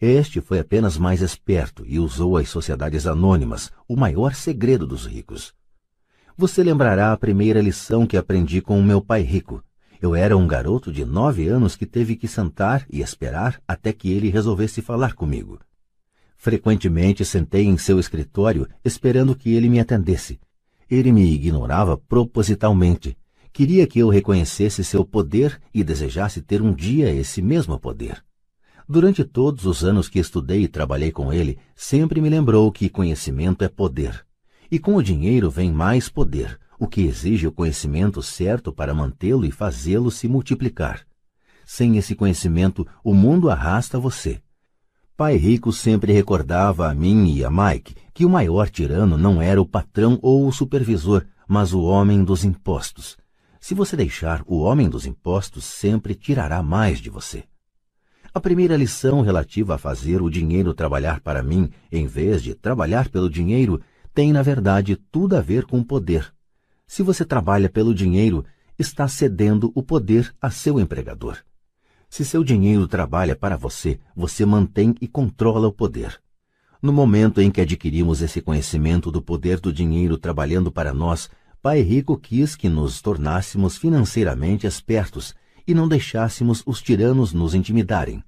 Este 0.00 0.40
foi 0.40 0.58
apenas 0.58 0.98
mais 0.98 1.22
esperto 1.22 1.84
e 1.86 2.00
usou 2.00 2.36
as 2.36 2.48
sociedades 2.48 3.06
anônimas, 3.06 3.70
o 3.86 3.94
maior 3.94 4.34
segredo 4.34 4.88
dos 4.88 5.06
ricos. 5.06 5.54
Você 6.36 6.64
lembrará 6.64 7.12
a 7.12 7.16
primeira 7.16 7.60
lição 7.60 8.08
que 8.08 8.16
aprendi 8.16 8.60
com 8.60 8.76
o 8.76 8.82
meu 8.82 9.00
pai 9.00 9.22
rico. 9.22 9.62
Eu 10.02 10.16
era 10.16 10.36
um 10.36 10.48
garoto 10.48 10.92
de 10.92 11.04
nove 11.04 11.46
anos 11.46 11.76
que 11.76 11.86
teve 11.86 12.16
que 12.16 12.26
sentar 12.26 12.84
e 12.90 13.00
esperar 13.00 13.62
até 13.68 13.92
que 13.92 14.10
ele 14.10 14.30
resolvesse 14.30 14.82
falar 14.82 15.14
comigo. 15.14 15.60
Frequentemente 16.36 17.24
sentei 17.24 17.66
em 17.66 17.78
seu 17.78 18.00
escritório 18.00 18.66
esperando 18.84 19.36
que 19.36 19.54
ele 19.54 19.68
me 19.68 19.78
atendesse. 19.78 20.40
Ele 20.90 21.12
me 21.12 21.32
ignorava 21.32 21.96
propositalmente. 21.96 23.16
Queria 23.52 23.86
que 23.86 23.98
eu 23.98 24.08
reconhecesse 24.08 24.84
seu 24.84 25.04
poder 25.04 25.60
e 25.74 25.82
desejasse 25.82 26.40
ter 26.40 26.62
um 26.62 26.72
dia 26.72 27.12
esse 27.12 27.42
mesmo 27.42 27.78
poder. 27.78 28.24
Durante 28.88 29.24
todos 29.24 29.66
os 29.66 29.84
anos 29.84 30.08
que 30.08 30.18
estudei 30.18 30.62
e 30.62 30.68
trabalhei 30.68 31.12
com 31.12 31.32
ele, 31.32 31.58
sempre 31.76 32.20
me 32.20 32.28
lembrou 32.28 32.70
que 32.72 32.88
conhecimento 32.88 33.62
é 33.62 33.68
poder. 33.68 34.24
E 34.70 34.78
com 34.78 34.96
o 34.96 35.02
dinheiro 35.02 35.50
vem 35.50 35.70
mais 35.70 36.08
poder, 36.08 36.58
o 36.78 36.86
que 36.86 37.02
exige 37.02 37.46
o 37.46 37.52
conhecimento 37.52 38.22
certo 38.22 38.72
para 38.72 38.94
mantê-lo 38.94 39.44
e 39.44 39.50
fazê-lo 39.50 40.10
se 40.10 40.26
multiplicar. 40.26 41.06
Sem 41.64 41.98
esse 41.98 42.14
conhecimento, 42.14 42.86
o 43.04 43.14
mundo 43.14 43.50
arrasta 43.50 43.98
você. 43.98 44.40
Pai 45.16 45.36
Rico 45.36 45.72
sempre 45.72 46.12
recordava 46.12 46.88
a 46.88 46.94
mim 46.94 47.32
e 47.32 47.44
a 47.44 47.50
Mike 47.50 47.94
que 48.14 48.24
o 48.24 48.30
maior 48.30 48.70
tirano 48.70 49.16
não 49.16 49.40
era 49.40 49.60
o 49.60 49.66
patrão 49.66 50.18
ou 50.22 50.48
o 50.48 50.52
supervisor, 50.52 51.26
mas 51.46 51.72
o 51.72 51.82
homem 51.82 52.24
dos 52.24 52.44
impostos. 52.44 53.19
Se 53.60 53.74
você 53.74 53.94
deixar, 53.94 54.42
o 54.46 54.60
homem 54.60 54.88
dos 54.88 55.04
impostos 55.04 55.64
sempre 55.64 56.14
tirará 56.14 56.62
mais 56.62 56.98
de 56.98 57.10
você. 57.10 57.44
A 58.32 58.40
primeira 58.40 58.74
lição 58.74 59.20
relativa 59.20 59.74
a 59.74 59.78
fazer 59.78 60.22
o 60.22 60.30
dinheiro 60.30 60.72
trabalhar 60.72 61.20
para 61.20 61.42
mim, 61.42 61.70
em 61.92 62.06
vez 62.06 62.42
de 62.42 62.54
trabalhar 62.54 63.10
pelo 63.10 63.28
dinheiro, 63.28 63.80
tem, 64.14 64.32
na 64.32 64.42
verdade, 64.42 64.96
tudo 64.96 65.36
a 65.36 65.40
ver 65.40 65.66
com 65.66 65.84
poder. 65.84 66.32
Se 66.86 67.02
você 67.02 67.24
trabalha 67.24 67.68
pelo 67.68 67.94
dinheiro, 67.94 68.44
está 68.78 69.06
cedendo 69.06 69.70
o 69.74 69.82
poder 69.82 70.34
a 70.40 70.50
seu 70.50 70.80
empregador. 70.80 71.36
Se 72.08 72.24
seu 72.24 72.42
dinheiro 72.42 72.88
trabalha 72.88 73.36
para 73.36 73.56
você, 73.56 74.00
você 74.16 74.46
mantém 74.46 74.94
e 75.00 75.06
controla 75.06 75.68
o 75.68 75.72
poder. 75.72 76.20
No 76.82 76.92
momento 76.92 77.40
em 77.42 77.50
que 77.50 77.60
adquirimos 77.60 78.22
esse 78.22 78.40
conhecimento 78.40 79.10
do 79.12 79.20
poder 79.20 79.60
do 79.60 79.72
dinheiro 79.72 80.16
trabalhando 80.16 80.72
para 80.72 80.94
nós, 80.94 81.28
Pai 81.62 81.82
Rico 81.82 82.16
quis 82.16 82.56
que 82.56 82.70
nos 82.70 83.02
tornássemos 83.02 83.76
financeiramente 83.76 84.66
espertos 84.66 85.34
e 85.66 85.74
não 85.74 85.86
deixássemos 85.86 86.62
os 86.64 86.80
tiranos 86.80 87.34
nos 87.34 87.54
intimidarem. 87.54 88.24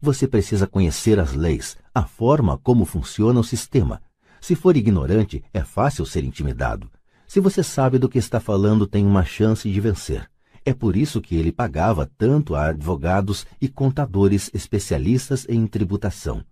Você 0.00 0.26
precisa 0.26 0.66
conhecer 0.66 1.20
as 1.20 1.32
leis, 1.32 1.76
a 1.94 2.02
forma 2.02 2.58
como 2.58 2.84
funciona 2.84 3.38
o 3.38 3.44
sistema. 3.44 4.02
Se 4.40 4.56
for 4.56 4.76
ignorante, 4.76 5.44
é 5.54 5.62
fácil 5.62 6.04
ser 6.04 6.24
intimidado. 6.24 6.90
Se 7.24 7.38
você 7.38 7.62
sabe 7.62 7.98
do 7.98 8.08
que 8.08 8.18
está 8.18 8.40
falando, 8.40 8.84
tem 8.84 9.06
uma 9.06 9.24
chance 9.24 9.70
de 9.70 9.80
vencer. 9.80 10.28
É 10.64 10.74
por 10.74 10.96
isso 10.96 11.20
que 11.20 11.36
ele 11.36 11.52
pagava 11.52 12.10
tanto 12.18 12.56
a 12.56 12.70
advogados 12.70 13.46
e 13.60 13.68
contadores 13.68 14.50
especialistas 14.52 15.46
em 15.48 15.68
tributação. 15.68 16.44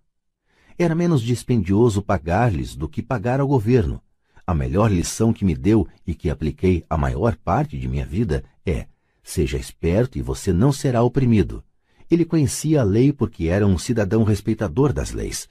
Era 0.79 0.95
menos 0.95 1.21
dispendioso 1.21 2.01
pagar-lhes 2.01 2.73
do 2.73 2.87
que 2.87 3.03
pagar 3.03 3.41
ao 3.41 3.47
governo. 3.49 4.01
A 4.45 4.53
melhor 4.53 4.91
lição 4.91 5.31
que 5.31 5.45
me 5.45 5.55
deu 5.55 5.87
e 6.05 6.13
que 6.13 6.29
apliquei 6.29 6.83
a 6.89 6.97
maior 6.97 7.35
parte 7.35 7.77
de 7.77 7.87
minha 7.87 8.05
vida 8.05 8.43
é: 8.65 8.87
seja 9.23 9.57
esperto 9.57 10.17
e 10.17 10.21
você 10.21 10.51
não 10.51 10.71
será 10.71 11.03
oprimido. 11.03 11.63
Ele 12.09 12.25
conhecia 12.25 12.81
a 12.81 12.83
lei 12.83 13.13
porque 13.13 13.47
era 13.47 13.65
um 13.65 13.77
cidadão 13.77 14.23
respeitador 14.23 14.91
das 14.91 15.11
leis. 15.11 15.47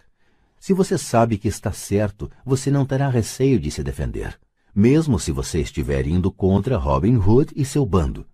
Se 0.58 0.74
você 0.74 0.98
sabe 0.98 1.38
que 1.38 1.48
está 1.48 1.72
certo, 1.72 2.30
você 2.44 2.70
não 2.70 2.84
terá 2.84 3.08
receio 3.08 3.58
de 3.58 3.70
se 3.70 3.82
defender, 3.82 4.38
mesmo 4.74 5.18
se 5.18 5.32
você 5.32 5.60
estiver 5.60 6.06
indo 6.06 6.30
contra 6.30 6.76
Robin 6.76 7.16
Hood 7.16 7.52
e 7.56 7.64
seu 7.64 7.86
bando. 7.86 8.26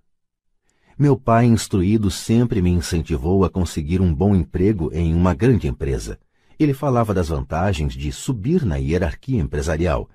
Meu 0.98 1.16
pai 1.16 1.44
instruído 1.44 2.10
sempre 2.10 2.62
me 2.62 2.70
incentivou 2.70 3.44
a 3.44 3.50
conseguir 3.50 4.00
um 4.00 4.12
bom 4.12 4.34
emprego 4.34 4.90
em 4.92 5.14
uma 5.14 5.34
grande 5.34 5.68
empresa. 5.68 6.18
Ele 6.58 6.72
falava 6.72 7.12
das 7.12 7.28
vantagens 7.28 7.92
de 7.92 8.10
subir 8.10 8.64
na 8.64 8.76
hierarquia 8.76 9.40
empresarial. 9.40 10.08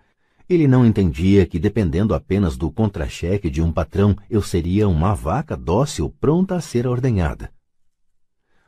Ele 0.51 0.67
não 0.67 0.85
entendia 0.85 1.45
que, 1.45 1.57
dependendo 1.57 2.13
apenas 2.13 2.57
do 2.57 2.69
contra-cheque 2.69 3.49
de 3.49 3.61
um 3.61 3.71
patrão, 3.71 4.17
eu 4.29 4.41
seria 4.41 4.85
uma 4.85 5.13
vaca 5.15 5.55
dócil 5.55 6.13
pronta 6.19 6.57
a 6.57 6.59
ser 6.59 6.85
ordenhada. 6.85 7.53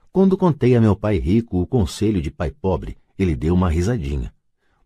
Quando 0.10 0.38
contei 0.38 0.78
a 0.78 0.80
meu 0.80 0.96
pai 0.96 1.18
rico 1.18 1.62
o 1.62 1.68
conselho 1.68 2.22
de 2.22 2.32
pai 2.32 2.52
pobre, 2.52 2.96
ele 3.20 3.36
deu 3.36 3.54
uma 3.54 3.70
risadinha. 3.70 4.34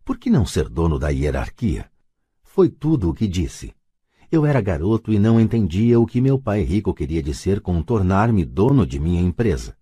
Por 0.04 0.18
que 0.18 0.28
não 0.28 0.44
ser 0.44 0.68
dono 0.68 0.98
da 0.98 1.10
hierarquia? 1.10 1.88
Foi 2.42 2.68
tudo 2.68 3.10
o 3.10 3.14
que 3.14 3.28
disse. 3.28 3.72
Eu 4.28 4.44
era 4.44 4.60
garoto 4.60 5.12
e 5.12 5.20
não 5.20 5.38
entendia 5.38 6.00
o 6.00 6.04
que 6.04 6.20
meu 6.20 6.36
pai 6.36 6.62
rico 6.62 6.92
queria 6.92 7.22
dizer 7.22 7.60
com 7.60 7.80
tornar-me 7.80 8.44
dono 8.44 8.84
de 8.84 8.98
minha 8.98 9.22
empresa. 9.22 9.76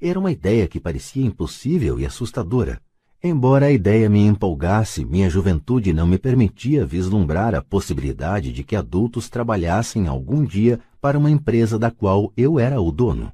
Era 0.00 0.20
uma 0.20 0.30
ideia 0.30 0.68
que 0.68 0.78
parecia 0.78 1.26
impossível 1.26 1.98
e 1.98 2.06
assustadora. 2.06 2.80
Embora 3.26 3.64
a 3.64 3.72
ideia 3.72 4.10
me 4.10 4.20
empolgasse, 4.20 5.02
minha 5.02 5.30
juventude 5.30 5.94
não 5.94 6.06
me 6.06 6.18
permitia 6.18 6.84
vislumbrar 6.84 7.54
a 7.54 7.62
possibilidade 7.62 8.52
de 8.52 8.62
que 8.62 8.76
adultos 8.76 9.30
trabalhassem 9.30 10.06
algum 10.06 10.44
dia 10.44 10.78
para 11.00 11.18
uma 11.18 11.30
empresa 11.30 11.78
da 11.78 11.90
qual 11.90 12.30
eu 12.36 12.60
era 12.60 12.78
o 12.78 12.92
dono. 12.92 13.32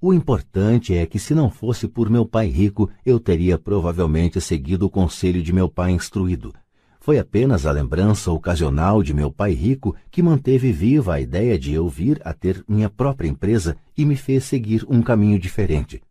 O 0.00 0.14
importante 0.14 0.94
é 0.94 1.04
que, 1.04 1.18
se 1.18 1.34
não 1.34 1.50
fosse 1.50 1.88
por 1.88 2.08
meu 2.08 2.24
pai 2.24 2.46
rico, 2.46 2.88
eu 3.04 3.18
teria 3.18 3.58
provavelmente 3.58 4.40
seguido 4.40 4.86
o 4.86 4.90
conselho 4.90 5.42
de 5.42 5.52
meu 5.52 5.68
pai 5.68 5.90
instruído, 5.90 6.54
foi 7.00 7.18
apenas 7.18 7.66
a 7.66 7.72
lembrança 7.72 8.30
ocasional 8.30 9.02
de 9.02 9.14
meu 9.14 9.32
pai 9.32 9.52
rico 9.52 9.96
que 10.10 10.22
manteve 10.22 10.70
viva 10.70 11.14
a 11.14 11.20
ideia 11.20 11.58
de 11.58 11.72
eu 11.72 11.88
vir 11.88 12.20
a 12.24 12.32
ter 12.32 12.62
minha 12.68 12.90
própria 12.90 13.26
empresa 13.26 13.76
e 13.96 14.04
me 14.04 14.14
fez 14.14 14.44
seguir 14.44 14.84
um 14.88 15.02
caminho 15.02 15.38
diferente. 15.38 16.02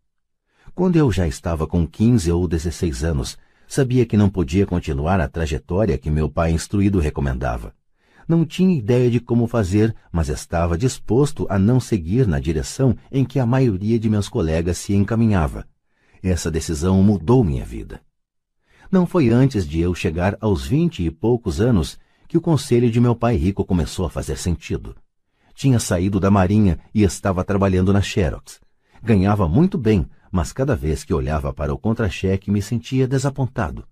Quando 0.78 0.94
eu 0.94 1.10
já 1.10 1.26
estava 1.26 1.66
com 1.66 1.84
15 1.84 2.30
ou 2.30 2.46
16 2.46 3.02
anos, 3.02 3.36
sabia 3.66 4.06
que 4.06 4.16
não 4.16 4.30
podia 4.30 4.64
continuar 4.64 5.20
a 5.20 5.26
trajetória 5.26 5.98
que 5.98 6.08
meu 6.08 6.30
pai 6.30 6.52
instruído 6.52 7.00
recomendava. 7.00 7.74
Não 8.28 8.44
tinha 8.44 8.78
ideia 8.78 9.10
de 9.10 9.18
como 9.18 9.48
fazer, 9.48 9.92
mas 10.12 10.28
estava 10.28 10.78
disposto 10.78 11.48
a 11.50 11.58
não 11.58 11.80
seguir 11.80 12.28
na 12.28 12.38
direção 12.38 12.94
em 13.10 13.24
que 13.24 13.40
a 13.40 13.44
maioria 13.44 13.98
de 13.98 14.08
meus 14.08 14.28
colegas 14.28 14.78
se 14.78 14.94
encaminhava. 14.94 15.66
Essa 16.22 16.48
decisão 16.48 17.02
mudou 17.02 17.42
minha 17.42 17.64
vida. 17.64 18.00
Não 18.88 19.04
foi 19.04 19.30
antes 19.30 19.66
de 19.66 19.80
eu 19.80 19.92
chegar 19.96 20.36
aos 20.40 20.64
vinte 20.64 21.04
e 21.04 21.10
poucos 21.10 21.60
anos 21.60 21.98
que 22.28 22.38
o 22.38 22.40
conselho 22.40 22.88
de 22.88 23.00
meu 23.00 23.16
pai 23.16 23.34
rico 23.34 23.64
começou 23.64 24.06
a 24.06 24.10
fazer 24.10 24.38
sentido. 24.38 24.94
Tinha 25.56 25.80
saído 25.80 26.20
da 26.20 26.30
marinha 26.30 26.78
e 26.94 27.02
estava 27.02 27.42
trabalhando 27.42 27.92
na 27.92 28.00
Xerox. 28.00 28.60
Ganhava 29.02 29.48
muito 29.48 29.76
bem, 29.76 30.08
mas 30.30 30.52
cada 30.52 30.76
vez 30.76 31.04
que 31.04 31.14
olhava 31.14 31.52
para 31.52 31.72
o 31.72 31.78
contra-cheque 31.78 32.50
me 32.50 32.62
sentia 32.62 33.06
desapontado. 33.06 33.84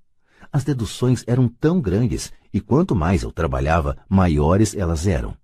As 0.53 0.65
deduções 0.65 1.25
eram 1.27 1.49
tão 1.49 1.81
grandes 1.81 2.33
e 2.53 2.61
quanto 2.61 2.95
mais 2.95 3.23
eu 3.23 3.33
trabalhava, 3.33 3.97
maiores 4.09 4.75
elas 4.75 5.07
eram. 5.07 5.37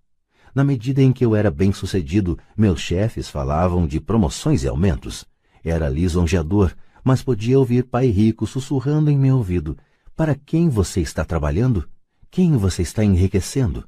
Na 0.54 0.62
medida 0.62 1.02
em 1.02 1.12
que 1.12 1.24
eu 1.24 1.34
era 1.34 1.50
bem 1.50 1.72
sucedido, 1.72 2.38
meus 2.56 2.80
chefes 2.80 3.28
falavam 3.28 3.86
de 3.86 4.00
promoções 4.00 4.64
e 4.64 4.68
aumentos. 4.68 5.24
Era 5.64 5.88
lisonjeador, 5.88 6.74
mas 7.02 7.22
podia 7.22 7.58
ouvir 7.58 7.84
Pai 7.84 8.06
Rico 8.08 8.46
sussurrando 8.46 9.10
em 9.10 9.18
meu 9.18 9.38
ouvido: 9.38 9.76
Para 10.14 10.34
quem 10.34 10.68
você 10.68 11.00
está 11.00 11.24
trabalhando? 11.24 11.88
Quem 12.30 12.56
você 12.56 12.82
está 12.82 13.02
enriquecendo? 13.04 13.84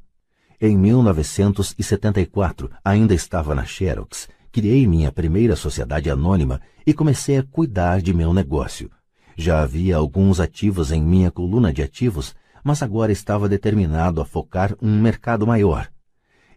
Em 0.61 0.77
1974, 0.79 2.71
ainda 2.85 3.15
estava 3.15 3.55
na 3.55 3.65
Xerox, 3.65 4.29
criei 4.55 4.87
minha 4.87 5.11
primeira 5.11 5.57
sociedade 5.57 6.09
anônima 6.09 6.61
e 6.87 6.95
comecei 6.95 7.39
a 7.39 7.43
cuidar 7.43 8.01
de 8.01 8.15
meu 8.15 8.33
negócio. 8.33 8.89
Já 9.37 9.61
havia 9.61 9.97
alguns 9.97 10.39
ativos 10.39 10.93
em 10.93 11.03
minha 11.03 11.29
coluna 11.29 11.73
de 11.73 11.83
ativos, 11.83 12.37
mas 12.63 12.81
agora 12.81 13.11
estava 13.11 13.49
determinado 13.49 14.21
a 14.21 14.25
focar 14.25 14.77
um 14.81 14.97
mercado 15.01 15.45
maior. 15.45 15.91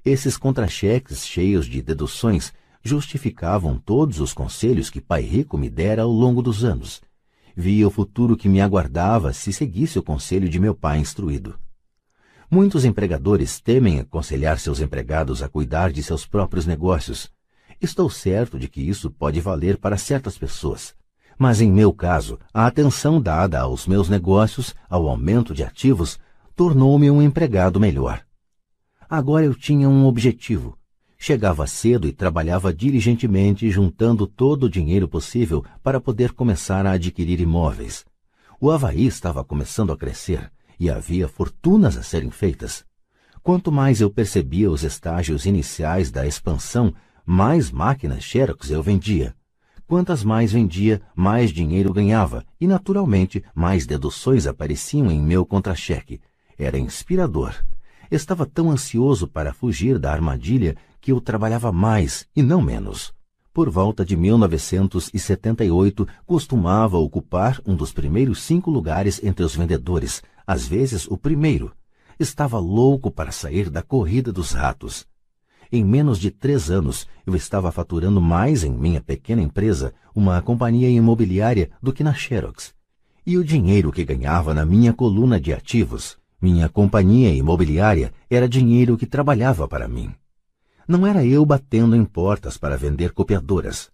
Esses 0.05 0.37
contra-cheques 0.37 1.25
cheios 1.25 1.65
de 1.65 1.81
deduções 1.81 2.53
justificavam 2.83 3.79
todos 3.79 4.19
os 4.19 4.31
conselhos 4.31 4.91
que 4.91 5.01
Pai 5.01 5.23
Rico 5.23 5.57
me 5.57 5.67
dera 5.67 6.03
ao 6.03 6.11
longo 6.11 6.43
dos 6.43 6.63
anos. 6.63 7.01
Via 7.55 7.87
o 7.87 7.91
futuro 7.91 8.37
que 8.37 8.47
me 8.47 8.61
aguardava 8.61 9.33
se 9.33 9.51
seguisse 9.51 9.97
o 9.97 10.03
conselho 10.03 10.47
de 10.47 10.59
meu 10.59 10.75
pai 10.75 10.99
instruído. 10.99 11.57
Muitos 12.47 12.85
empregadores 12.85 13.59
temem 13.59 13.99
aconselhar 13.99 14.59
seus 14.59 14.81
empregados 14.81 15.41
a 15.41 15.49
cuidar 15.49 15.91
de 15.91 16.03
seus 16.03 16.27
próprios 16.27 16.67
negócios. 16.67 17.35
Estou 17.81 18.09
certo 18.09 18.57
de 18.57 18.67
que 18.67 18.81
isso 18.81 19.09
pode 19.11 19.39
valer 19.39 19.77
para 19.77 19.97
certas 19.97 20.37
pessoas. 20.37 20.95
Mas 21.37 21.61
em 21.61 21.71
meu 21.71 21.93
caso, 21.93 22.39
a 22.53 22.65
atenção 22.65 23.21
dada 23.21 23.59
aos 23.59 23.85
meus 23.85 24.09
negócios, 24.09 24.75
ao 24.89 25.07
aumento 25.07 25.53
de 25.53 25.63
ativos, 25.63 26.19
tornou-me 26.55 27.11
um 27.11 27.21
empregado 27.21 27.79
melhor. 27.79 28.21
Agora 29.09 29.45
eu 29.45 29.53
tinha 29.53 29.87
um 29.87 30.05
objetivo, 30.05 30.77
Chegava 31.17 31.65
cedo 31.65 32.07
e 32.07 32.13
trabalhava 32.13 32.71
diligentemente, 32.71 33.69
juntando 33.71 34.27
todo 34.27 34.65
o 34.65 34.69
dinheiro 34.69 35.07
possível 35.07 35.65
para 35.81 35.99
poder 35.99 36.31
começar 36.31 36.85
a 36.85 36.91
adquirir 36.91 37.39
imóveis. 37.39 38.05
O 38.61 38.69
Havaí 38.69 39.07
estava 39.07 39.43
começando 39.43 39.91
a 39.91 39.97
crescer 39.97 40.51
e 40.79 40.89
havia 40.89 41.27
fortunas 41.27 41.97
a 41.97 42.03
serem 42.03 42.29
feitas. 42.29 42.85
Quanto 43.41 43.71
mais 43.71 43.99
eu 43.99 44.11
percebia 44.11 44.69
os 44.69 44.83
estágios 44.83 45.45
iniciais 45.45 46.11
da 46.11 46.27
expansão, 46.27 46.93
mais 47.29 47.69
máquinas 47.69 48.23
Xerox 48.23 48.71
eu 48.71 48.81
vendia. 48.81 49.35
Quantas 49.85 50.23
mais 50.23 50.53
vendia, 50.53 51.01
mais 51.13 51.51
dinheiro 51.51 51.91
ganhava 51.91 52.45
e, 52.59 52.65
naturalmente, 52.65 53.43
mais 53.53 53.85
deduções 53.85 54.47
apareciam 54.47 55.11
em 55.11 55.21
meu 55.21 55.45
contra-cheque. 55.45 56.21
Era 56.57 56.79
inspirador. 56.79 57.53
Estava 58.09 58.45
tão 58.45 58.71
ansioso 58.71 59.27
para 59.27 59.53
fugir 59.53 59.99
da 59.99 60.09
armadilha 60.09 60.77
que 61.01 61.11
eu 61.11 61.19
trabalhava 61.19 61.69
mais 61.69 62.25
e 62.33 62.41
não 62.41 62.61
menos. 62.61 63.13
Por 63.53 63.69
volta 63.69 64.05
de 64.05 64.15
1978, 64.15 66.07
costumava 66.25 66.97
ocupar 66.97 67.59
um 67.65 67.75
dos 67.75 67.91
primeiros 67.91 68.41
cinco 68.41 68.71
lugares 68.71 69.21
entre 69.21 69.43
os 69.43 69.53
vendedores, 69.53 70.23
às 70.45 70.65
vezes 70.65 71.05
o 71.07 71.17
primeiro. 71.17 71.73
Estava 72.17 72.57
louco 72.57 73.11
para 73.11 73.33
sair 73.33 73.69
da 73.69 73.81
corrida 73.81 74.31
dos 74.31 74.53
ratos. 74.53 75.05
Em 75.71 75.83
menos 75.83 76.17
de 76.19 76.31
três 76.31 76.71
anos, 76.71 77.07
eu 77.25 77.35
estava 77.35 77.71
faturando 77.71 78.21
mais 78.21 78.63
em 78.63 78.71
minha 78.71 79.01
pequena 79.01 79.41
empresa, 79.41 79.93
uma 80.15 80.41
companhia 80.41 80.89
imobiliária, 80.89 81.69
do 81.81 81.91
que 81.91 82.03
na 82.03 82.13
Xerox. 82.13 82.73
E 83.25 83.37
o 83.37 83.43
dinheiro 83.43 83.91
que 83.91 84.05
ganhava 84.05 84.53
na 84.53 84.65
minha 84.65 84.93
coluna 84.93 85.39
de 85.39 85.53
ativos, 85.53 86.17
minha 86.41 86.69
companhia 86.69 87.33
imobiliária, 87.33 88.13
era 88.29 88.47
dinheiro 88.47 88.95
que 88.95 89.05
trabalhava 89.05 89.67
para 89.67 89.87
mim. 89.87 90.13
Não 90.87 91.05
era 91.05 91.25
eu 91.25 91.45
batendo 91.45 91.95
em 91.95 92.05
portas 92.05 92.57
para 92.57 92.77
vender 92.77 93.11
copiadoras. 93.11 93.91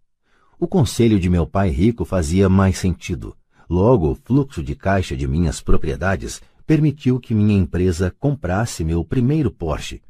O 0.59 0.67
conselho 0.67 1.19
de 1.19 1.29
meu 1.29 1.47
pai 1.47 1.69
rico 1.69 2.05
fazia 2.05 2.47
mais 2.47 2.77
sentido. 2.77 3.35
Logo, 3.67 4.11
o 4.11 4.15
fluxo 4.15 4.61
de 4.61 4.75
caixa 4.75 5.17
de 5.17 5.27
minhas 5.27 5.59
propriedades 5.59 6.39
permitiu 6.67 7.19
que 7.19 7.33
minha 7.33 7.57
empresa 7.57 8.13
comprasse 8.19 8.83
meu 8.83 9.03
primeiro 9.03 9.49
Porsche. 9.49 10.01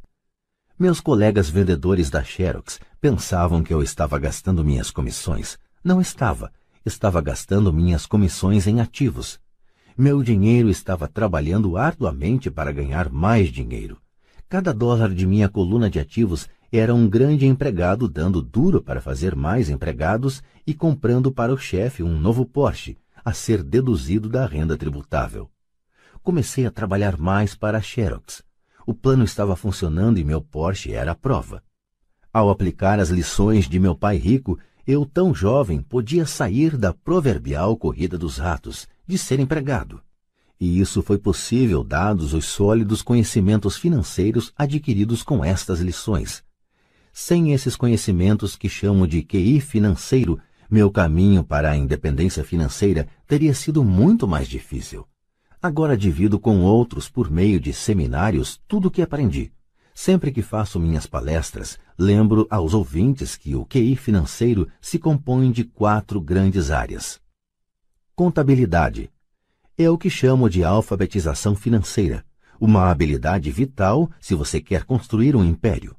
Meus 0.83 0.99
colegas 0.99 1.49
vendedores 1.49 2.09
da 2.09 2.21
Xerox 2.21 2.77
pensavam 2.99 3.63
que 3.63 3.73
eu 3.73 3.81
estava 3.81 4.19
gastando 4.19 4.65
minhas 4.65 4.91
comissões. 4.91 5.57
Não 5.81 6.01
estava. 6.01 6.51
Estava 6.85 7.21
gastando 7.21 7.71
minhas 7.71 8.05
comissões 8.05 8.67
em 8.67 8.81
ativos. 8.81 9.39
Meu 9.97 10.21
dinheiro 10.21 10.69
estava 10.69 11.07
trabalhando 11.07 11.77
arduamente 11.77 12.51
para 12.51 12.73
ganhar 12.73 13.09
mais 13.09 13.47
dinheiro. 13.47 13.97
Cada 14.49 14.73
dólar 14.73 15.13
de 15.13 15.25
minha 15.25 15.47
coluna 15.47 15.89
de 15.89 16.01
ativos 16.01 16.49
era 16.69 16.93
um 16.93 17.07
grande 17.07 17.45
empregado 17.45 18.09
dando 18.09 18.41
duro 18.41 18.83
para 18.83 18.99
fazer 18.99 19.37
mais 19.37 19.69
empregados 19.69 20.43
e 20.67 20.73
comprando 20.73 21.31
para 21.31 21.53
o 21.53 21.57
chefe 21.57 22.03
um 22.03 22.19
novo 22.19 22.45
Porsche, 22.45 22.97
a 23.23 23.31
ser 23.31 23.63
deduzido 23.63 24.27
da 24.27 24.45
renda 24.45 24.75
tributável. 24.75 25.49
Comecei 26.21 26.65
a 26.65 26.71
trabalhar 26.71 27.17
mais 27.17 27.55
para 27.55 27.77
a 27.77 27.81
Xerox. 27.81 28.43
O 28.85 28.93
plano 28.93 29.23
estava 29.23 29.55
funcionando 29.55 30.19
e 30.19 30.23
meu 30.23 30.41
Porsche 30.41 30.91
era 30.91 31.11
a 31.11 31.15
prova. 31.15 31.63
Ao 32.33 32.49
aplicar 32.49 32.99
as 32.99 33.09
lições 33.09 33.69
de 33.69 33.79
meu 33.79 33.95
pai 33.95 34.17
rico, 34.17 34.59
eu, 34.85 35.05
tão 35.05 35.33
jovem, 35.33 35.81
podia 35.81 36.25
sair 36.25 36.75
da 36.75 36.93
proverbial 36.93 37.77
corrida 37.77 38.17
dos 38.17 38.37
ratos, 38.37 38.87
de 39.07 39.17
ser 39.17 39.39
empregado. 39.39 40.01
E 40.59 40.79
isso 40.79 41.01
foi 41.01 41.17
possível 41.17 41.83
dados 41.83 42.33
os 42.33 42.45
sólidos 42.45 43.01
conhecimentos 43.01 43.77
financeiros 43.77 44.51
adquiridos 44.57 45.23
com 45.23 45.43
estas 45.43 45.79
lições. 45.79 46.43
Sem 47.13 47.53
esses 47.53 47.75
conhecimentos 47.75 48.55
que 48.55 48.67
chamo 48.67 49.07
de 49.07 49.21
QI 49.23 49.61
financeiro, 49.61 50.39
meu 50.69 50.89
caminho 50.89 51.43
para 51.43 51.71
a 51.71 51.77
independência 51.77 52.43
financeira 52.43 53.07
teria 53.27 53.53
sido 53.53 53.83
muito 53.83 54.27
mais 54.27 54.47
difícil. 54.47 55.07
Agora 55.65 55.95
divido 55.95 56.37
com 56.37 56.59
outros 56.59 57.07
por 57.07 57.31
meio 57.31 57.57
de 57.57 57.71
seminários 57.71 58.59
tudo 58.67 58.89
o 58.89 58.91
que 58.91 59.01
aprendi. 59.01 59.49
Sempre 59.95 60.29
que 60.29 60.41
faço 60.41 60.77
minhas 60.77 61.07
palestras, 61.07 61.79
lembro 61.97 62.45
aos 62.49 62.73
ouvintes 62.73 63.37
que 63.37 63.55
o 63.55 63.65
QI 63.65 63.95
financeiro 63.95 64.67
se 64.81 64.99
compõe 64.99 65.53
de 65.53 65.63
quatro 65.63 66.19
grandes 66.19 66.69
áreas. 66.69 67.17
Contabilidade 68.13 69.09
é 69.77 69.89
o 69.89 69.97
que 69.97 70.09
chamo 70.09 70.49
de 70.49 70.65
alfabetização 70.65 71.55
financeira, 71.55 72.25
uma 72.59 72.91
habilidade 72.91 73.49
vital 73.49 74.11
se 74.19 74.35
você 74.35 74.59
quer 74.59 74.83
construir 74.83 75.33
um 75.33 75.45
império. 75.45 75.95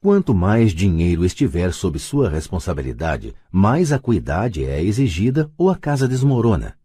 Quanto 0.00 0.34
mais 0.34 0.72
dinheiro 0.72 1.24
estiver 1.24 1.72
sob 1.72 1.96
sua 2.00 2.28
responsabilidade, 2.28 3.36
mais 3.52 3.92
acuidade 3.92 4.64
é 4.64 4.82
exigida 4.82 5.48
ou 5.56 5.70
a 5.70 5.76
casa 5.76 6.08
desmorona. 6.08 6.76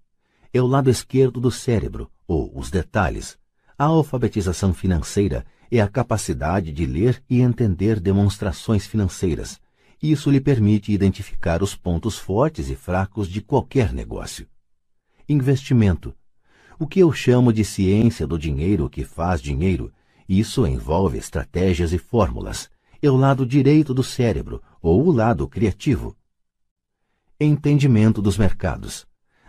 É 0.53 0.61
o 0.61 0.67
lado 0.67 0.89
esquerdo 0.89 1.39
do 1.39 1.49
cérebro, 1.49 2.10
ou 2.31 2.49
os 2.57 2.71
detalhes. 2.71 3.37
A 3.77 3.83
alfabetização 3.83 4.73
financeira 4.73 5.45
é 5.69 5.81
a 5.81 5.87
capacidade 5.87 6.71
de 6.71 6.85
ler 6.85 7.21
e 7.29 7.41
entender 7.41 7.99
demonstrações 7.99 8.87
financeiras. 8.87 9.59
Isso 10.01 10.31
lhe 10.31 10.39
permite 10.39 10.93
identificar 10.93 11.61
os 11.61 11.75
pontos 11.75 12.17
fortes 12.17 12.69
e 12.69 12.75
fracos 12.75 13.27
de 13.27 13.41
qualquer 13.41 13.91
negócio. 13.91 14.47
Investimento. 15.27 16.15
O 16.79 16.87
que 16.87 17.01
eu 17.01 17.11
chamo 17.11 17.51
de 17.51 17.65
ciência 17.65 18.25
do 18.25 18.39
dinheiro 18.39 18.89
que 18.89 19.03
faz 19.03 19.41
dinheiro, 19.41 19.91
isso 20.27 20.65
envolve 20.65 21.17
estratégias 21.17 21.91
e 21.91 21.97
fórmulas 21.97 22.69
é 23.01 23.09
o 23.09 23.17
lado 23.17 23.45
direito 23.45 23.93
do 23.93 24.03
cérebro, 24.03 24.61
ou 24.81 25.05
o 25.05 25.11
lado 25.11 25.47
criativo. 25.49 26.15
Entendimento 27.39 28.21
dos 28.21 28.37
mercados. 28.37 29.05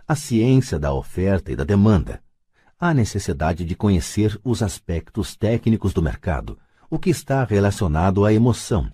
A 0.08 0.16
ciência 0.16 0.78
da 0.80 0.92
oferta 0.92 1.52
e 1.52 1.56
da 1.56 1.62
demanda. 1.62 2.21
Há 2.84 2.92
necessidade 2.92 3.64
de 3.64 3.76
conhecer 3.76 4.36
os 4.42 4.60
aspectos 4.60 5.36
técnicos 5.36 5.94
do 5.94 6.02
mercado, 6.02 6.58
o 6.90 6.98
que 6.98 7.10
está 7.10 7.44
relacionado 7.44 8.24
à 8.24 8.32
emoção. 8.32 8.90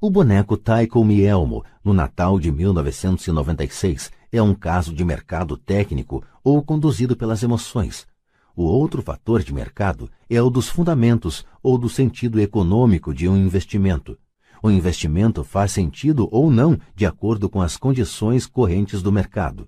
O 0.00 0.08
boneco 0.08 0.56
Taiko 0.56 1.04
Mielmo, 1.04 1.64
no 1.82 1.92
Natal 1.92 2.38
de 2.38 2.52
1996, 2.52 4.12
é 4.30 4.40
um 4.40 4.54
caso 4.54 4.94
de 4.94 5.04
mercado 5.04 5.56
técnico 5.56 6.22
ou 6.44 6.62
conduzido 6.62 7.16
pelas 7.16 7.42
emoções, 7.42 8.06
o 8.54 8.62
outro 8.62 9.02
fator 9.02 9.42
de 9.42 9.52
mercado 9.52 10.08
é 10.28 10.40
o 10.40 10.48
dos 10.48 10.68
fundamentos 10.68 11.44
ou 11.60 11.76
do 11.76 11.88
sentido 11.88 12.38
econômico 12.38 13.12
de 13.12 13.28
um 13.28 13.36
investimento. 13.36 14.16
O 14.62 14.70
investimento 14.70 15.42
faz 15.42 15.72
sentido 15.72 16.28
ou 16.30 16.48
não 16.48 16.78
de 16.94 17.06
acordo 17.06 17.48
com 17.48 17.60
as 17.60 17.76
condições 17.76 18.46
correntes 18.46 19.02
do 19.02 19.10
mercado. 19.10 19.66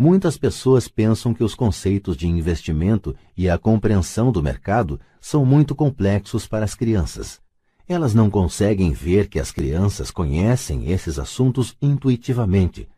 Muitas 0.00 0.38
pessoas 0.38 0.86
pensam 0.86 1.34
que 1.34 1.42
os 1.42 1.56
conceitos 1.56 2.16
de 2.16 2.28
investimento 2.28 3.16
e 3.36 3.50
a 3.50 3.58
compreensão 3.58 4.30
do 4.30 4.40
mercado 4.40 5.00
são 5.20 5.44
muito 5.44 5.74
complexos 5.74 6.46
para 6.46 6.64
as 6.64 6.72
crianças. 6.72 7.40
Elas 7.88 8.14
não 8.14 8.30
conseguem 8.30 8.92
ver 8.92 9.28
que 9.28 9.40
as 9.40 9.50
crianças 9.50 10.12
conhecem 10.12 10.92
esses 10.92 11.18
assuntos 11.18 11.76
intuitivamente. 11.82 12.88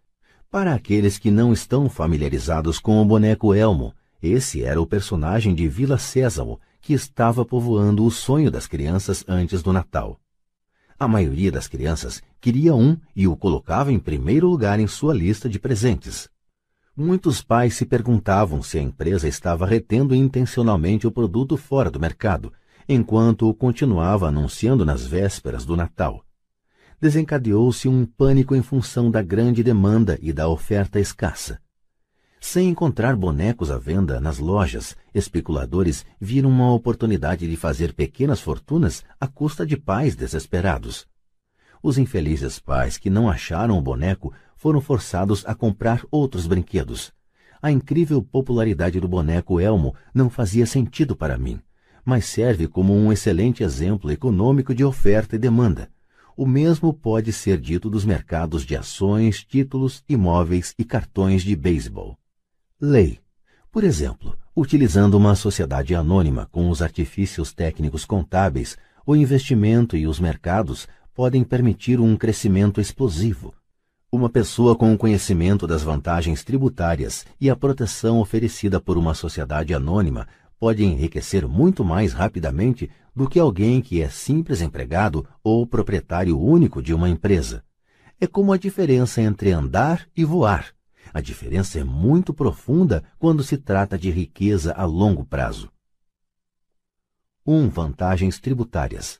Para 0.50 0.74
aqueles 0.74 1.16
que 1.16 1.30
não 1.30 1.54
estão 1.54 1.88
familiarizados 1.88 2.78
com 2.78 3.00
o 3.00 3.04
boneco 3.06 3.54
Elmo, 3.54 3.94
esse 4.22 4.62
era 4.62 4.78
o 4.78 4.86
personagem 4.86 5.54
de 5.54 5.66
Vila 5.68 5.96
Sésamo 5.96 6.60
que 6.82 6.92
estava 6.92 7.46
povoando 7.46 8.04
o 8.04 8.10
sonho 8.10 8.50
das 8.50 8.66
crianças 8.66 9.24
antes 9.26 9.62
do 9.62 9.72
Natal. 9.72 10.20
A 10.98 11.08
maioria 11.08 11.50
das 11.50 11.66
crianças 11.66 12.22
queria 12.42 12.74
um 12.74 12.94
e 13.16 13.26
o 13.26 13.34
colocava 13.34 13.90
em 13.90 13.98
primeiro 13.98 14.48
lugar 14.48 14.78
em 14.78 14.86
sua 14.86 15.14
lista 15.14 15.48
de 15.48 15.58
presentes. 15.58 16.28
Muitos 16.96 17.40
pais 17.40 17.74
se 17.74 17.86
perguntavam 17.86 18.62
se 18.62 18.78
a 18.78 18.82
empresa 18.82 19.28
estava 19.28 19.64
retendo 19.64 20.14
intencionalmente 20.14 21.06
o 21.06 21.12
produto 21.12 21.56
fora 21.56 21.90
do 21.90 22.00
mercado, 22.00 22.52
enquanto 22.88 23.48
o 23.48 23.54
continuava 23.54 24.28
anunciando 24.28 24.84
nas 24.84 25.06
vésperas 25.06 25.64
do 25.64 25.76
Natal. 25.76 26.24
Desencadeou-se 27.00 27.88
um 27.88 28.04
pânico 28.04 28.54
em 28.54 28.62
função 28.62 29.10
da 29.10 29.22
grande 29.22 29.62
demanda 29.62 30.18
e 30.20 30.32
da 30.32 30.48
oferta 30.48 30.98
escassa. 30.98 31.60
Sem 32.40 32.68
encontrar 32.68 33.16
bonecos 33.16 33.70
à 33.70 33.78
venda 33.78 34.18
nas 34.18 34.38
lojas, 34.38 34.96
especuladores 35.14 36.04
viram 36.20 36.48
uma 36.48 36.72
oportunidade 36.72 37.48
de 37.48 37.56
fazer 37.56 37.92
pequenas 37.92 38.40
fortunas 38.40 39.04
à 39.20 39.26
custa 39.26 39.64
de 39.64 39.76
pais 39.76 40.16
desesperados. 40.16 41.06
Os 41.82 41.96
infelizes 41.96 42.58
pais 42.58 42.98
que 42.98 43.08
não 43.08 43.28
acharam 43.30 43.78
o 43.78 43.82
boneco 43.82 44.32
foram 44.60 44.78
forçados 44.78 45.42
a 45.46 45.54
comprar 45.54 46.04
outros 46.10 46.46
brinquedos. 46.46 47.10
A 47.62 47.72
incrível 47.72 48.22
popularidade 48.22 49.00
do 49.00 49.08
boneco 49.08 49.58
Elmo 49.58 49.94
não 50.12 50.28
fazia 50.28 50.66
sentido 50.66 51.16
para 51.16 51.38
mim, 51.38 51.58
mas 52.04 52.26
serve 52.26 52.68
como 52.68 52.94
um 52.94 53.10
excelente 53.10 53.62
exemplo 53.62 54.10
econômico 54.10 54.74
de 54.74 54.84
oferta 54.84 55.34
e 55.34 55.38
demanda. 55.38 55.88
O 56.36 56.46
mesmo 56.46 56.92
pode 56.92 57.32
ser 57.32 57.58
dito 57.58 57.88
dos 57.88 58.04
mercados 58.04 58.66
de 58.66 58.76
ações, 58.76 59.42
títulos, 59.42 60.04
imóveis 60.06 60.74
e 60.78 60.84
cartões 60.84 61.42
de 61.42 61.56
beisebol. 61.56 62.18
Lei. 62.78 63.18
Por 63.72 63.82
exemplo, 63.82 64.36
utilizando 64.54 65.14
uma 65.14 65.34
sociedade 65.34 65.94
anônima 65.94 66.46
com 66.52 66.68
os 66.68 66.82
artifícios 66.82 67.54
técnicos 67.54 68.04
contábeis, 68.04 68.76
o 69.06 69.16
investimento 69.16 69.96
e 69.96 70.06
os 70.06 70.20
mercados 70.20 70.86
podem 71.14 71.42
permitir 71.42 71.98
um 71.98 72.14
crescimento 72.14 72.78
explosivo. 72.78 73.54
Uma 74.12 74.28
pessoa 74.28 74.74
com 74.74 74.92
o 74.92 74.98
conhecimento 74.98 75.68
das 75.68 75.84
vantagens 75.84 76.42
tributárias 76.42 77.24
e 77.40 77.48
a 77.48 77.54
proteção 77.54 78.18
oferecida 78.18 78.80
por 78.80 78.98
uma 78.98 79.14
sociedade 79.14 79.72
anônima 79.72 80.26
pode 80.58 80.84
enriquecer 80.84 81.46
muito 81.46 81.84
mais 81.84 82.12
rapidamente 82.12 82.90
do 83.14 83.28
que 83.28 83.38
alguém 83.38 83.80
que 83.80 84.02
é 84.02 84.08
simples 84.08 84.60
empregado 84.60 85.24
ou 85.44 85.64
proprietário 85.64 86.36
único 86.36 86.82
de 86.82 86.92
uma 86.92 87.08
empresa. 87.08 87.62
É 88.20 88.26
como 88.26 88.52
a 88.52 88.58
diferença 88.58 89.22
entre 89.22 89.52
andar 89.52 90.08
e 90.16 90.24
voar. 90.24 90.74
A 91.14 91.20
diferença 91.20 91.78
é 91.78 91.84
muito 91.84 92.34
profunda 92.34 93.04
quando 93.16 93.44
se 93.44 93.56
trata 93.56 93.96
de 93.96 94.10
riqueza 94.10 94.72
a 94.72 94.84
longo 94.84 95.24
prazo. 95.24 95.70
1. 97.46 97.54
Um, 97.54 97.68
vantagens 97.68 98.40
tributárias. 98.40 99.19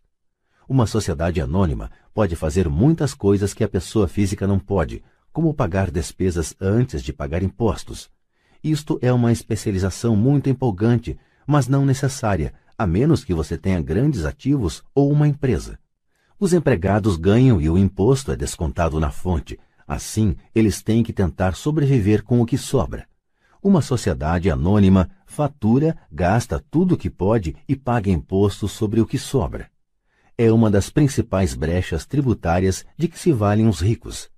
Uma 0.71 0.87
sociedade 0.87 1.41
anônima 1.41 1.91
pode 2.15 2.37
fazer 2.37 2.69
muitas 2.69 3.13
coisas 3.13 3.53
que 3.53 3.65
a 3.65 3.69
pessoa 3.69 4.07
física 4.07 4.47
não 4.47 4.57
pode, 4.57 5.03
como 5.33 5.53
pagar 5.53 5.91
despesas 5.91 6.55
antes 6.61 7.03
de 7.03 7.13
pagar 7.13 7.43
impostos. 7.43 8.09
Isto 8.63 8.97
é 9.03 9.13
uma 9.13 9.33
especialização 9.33 10.15
muito 10.15 10.49
empolgante, 10.49 11.19
mas 11.45 11.67
não 11.67 11.85
necessária, 11.85 12.55
a 12.79 12.87
menos 12.87 13.25
que 13.25 13.35
você 13.35 13.59
tenha 13.59 13.83
grandes 13.83 14.25
ativos 14.25 14.81
ou 14.95 15.11
uma 15.11 15.27
empresa. 15.27 15.77
Os 16.39 16.53
empregados 16.53 17.17
ganham 17.17 17.61
e 17.61 17.69
o 17.69 17.77
imposto 17.77 18.31
é 18.31 18.37
descontado 18.37 19.01
na 19.01 19.11
fonte. 19.11 19.59
Assim, 19.89 20.37
eles 20.55 20.81
têm 20.81 21.03
que 21.03 21.13
tentar 21.13 21.57
sobreviver 21.57 22.23
com 22.23 22.41
o 22.41 22.47
que 22.47 22.57
sobra. 22.57 23.09
Uma 23.61 23.83
sociedade 23.83 24.49
anônima 24.49 25.11
fatura, 25.27 25.97
gasta 26.13 26.65
tudo 26.71 26.95
o 26.95 26.97
que 26.97 27.11
pode 27.11 27.57
e 27.69 27.75
paga 27.75 28.09
imposto 28.09 28.69
sobre 28.69 29.01
o 29.01 29.07
que 29.07 29.19
sobra. 29.19 29.69
É 30.43 30.51
uma 30.51 30.71
das 30.71 30.89
principais 30.89 31.55
brechas 31.55 32.07
tributárias 32.07 32.83
de 32.97 33.09
que 33.09 33.19
se 33.19 33.31
valem 33.31 33.69
os 33.69 33.79
ricos. 33.79 34.31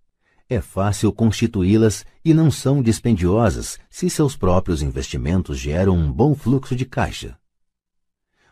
É 0.49 0.61
fácil 0.61 1.13
constituí-las 1.13 2.05
e 2.25 2.35
não 2.35 2.51
são 2.51 2.83
dispendiosas 2.83 3.79
se 3.89 4.11
seus 4.11 4.37
próprios 4.37 4.83
investimentos 4.83 5.61
geram 5.61 5.97
um 5.97 6.13
bom 6.13 6.35
fluxo 6.35 6.75
de 6.75 6.85
caixa. 6.85 7.39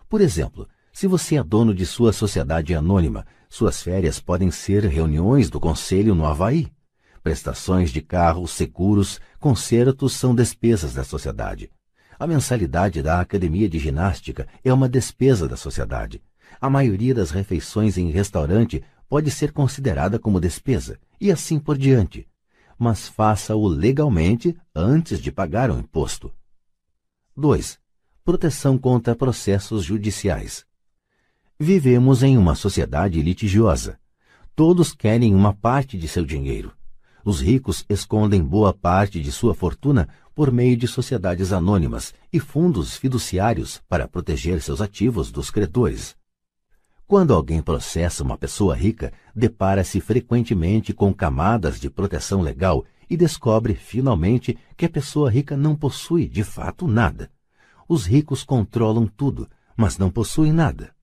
Por 0.09 0.21
exemplo, 0.21 0.69
se 0.93 1.09
você 1.09 1.39
é 1.39 1.43
dono 1.43 1.75
de 1.75 1.85
sua 1.85 2.13
sociedade 2.13 2.73
anônima, 2.73 3.27
suas 3.49 3.83
férias 3.83 4.21
podem 4.21 4.53
ser 4.53 4.85
reuniões 4.85 5.51
do 5.51 5.59
conselho 5.59 6.15
no 6.15 6.27
Havaí. 6.27 6.69
Prestações 7.21 7.91
de 7.91 8.01
carros, 8.01 8.53
seguros, 8.53 9.21
concertos 9.41 10.13
são 10.13 10.37
despesas 10.37 10.95
da 10.95 11.03
sociedade. 11.03 11.69
A 12.17 12.29
mensalidade 12.29 13.03
da 13.03 13.21
academia 13.21 13.69
de 13.69 13.81
ginástica 13.81 14.47
é 14.63 14.73
uma 14.73 14.89
despesa 14.89 15.49
da 15.49 15.57
sociedade. 15.57 16.23
A 16.61 16.69
maioria 16.69 17.15
das 17.15 17.31
refeições 17.31 17.97
em 17.97 18.11
restaurante 18.11 18.85
pode 19.09 19.31
ser 19.31 19.51
considerada 19.51 20.19
como 20.19 20.39
despesa, 20.39 21.01
e 21.19 21.33
assim 21.33 21.59
por 21.59 21.79
diante. 21.79 22.29
Mas 22.79 23.09
faça-o 23.09 23.67
legalmente 23.67 24.55
antes 24.75 25.19
de 25.21 25.33
pagar 25.33 25.71
o 25.71 25.79
imposto. 25.79 26.31
2. 27.35 27.81
Proteção 28.23 28.77
contra 28.77 29.17
processos 29.17 29.85
judiciais. 29.85 30.67
Vivemos 31.59 32.23
em 32.23 32.37
uma 32.37 32.55
sociedade 32.55 33.23
litigiosa. 33.23 33.99
Todos 34.55 34.93
querem 34.93 35.35
uma 35.35 35.55
parte 35.55 35.97
de 35.97 36.07
seu 36.07 36.27
dinheiro. 36.27 36.73
Os 37.25 37.41
ricos 37.41 37.87
escondem 37.89 38.43
boa 38.43 38.75
parte 38.75 39.21
de 39.23 39.33
sua 39.33 39.55
fortuna 39.55 40.09
por 40.35 40.53
meio 40.53 40.77
de 40.77 40.87
sociedades 40.87 41.53
anônimas 41.53 42.13
e 42.31 42.39
fundos 42.39 42.97
fiduciários 42.97 43.81
para 43.89 44.07
proteger 44.07 44.61
seus 44.61 44.83
ativos 44.83 45.33
dos 45.33 45.51
credores. 45.51 46.20
Quando 47.11 47.35
alguém 47.35 47.61
processa 47.61 48.23
uma 48.23 48.39
pessoa 48.39 48.73
rica, 48.73 49.13
depara-se 49.35 50.01
frequentemente 50.01 50.95
com 50.95 51.13
camadas 51.13 51.81
de 51.81 51.91
proteção 51.91 52.41
legal 52.41 52.85
e 53.11 53.17
descobre, 53.17 53.75
finalmente, 53.75 54.57
que 54.77 54.87
a 54.87 54.89
pessoa 54.89 55.29
rica 55.29 55.57
não 55.57 55.75
possui, 55.75 56.29
de 56.29 56.45
fato, 56.45 56.87
nada. 56.87 57.29
Os 57.89 58.07
ricos 58.07 58.45
controlam 58.45 59.09
tudo, 59.09 59.49
mas 59.77 59.99
não 59.99 60.09
possuem 60.09 60.53
nada. 60.53 60.95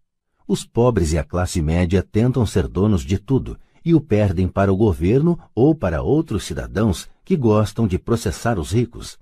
Os 0.47 0.63
pobres 0.63 1.11
e 1.11 1.17
a 1.17 1.25
classe 1.25 1.61
média 1.61 2.01
tentam 2.01 2.45
ser 2.45 2.69
donos 2.69 3.01
de 3.01 3.17
tudo 3.17 3.59
e 3.83 3.93
o 3.93 3.99
perdem 3.99 4.47
para 4.47 4.71
o 4.71 4.77
governo 4.77 5.37
ou 5.53 5.75
para 5.75 6.01
outros 6.01 6.45
cidadãos 6.45 7.09
que 7.25 7.35
gostam 7.35 7.85
de 7.85 7.99
processar 7.99 8.57
os 8.57 8.71
ricos. 8.71 9.19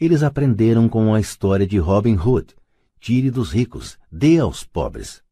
Eles 0.00 0.22
aprenderam 0.22 0.88
com 0.88 1.12
a 1.12 1.20
história 1.20 1.66
de 1.66 1.76
Robin 1.76 2.16
Hood. 2.16 2.56
Tire 2.98 3.30
dos 3.30 3.52
ricos, 3.52 3.98
dê 4.10 4.38
aos 4.38 4.64
pobres. 4.64 5.25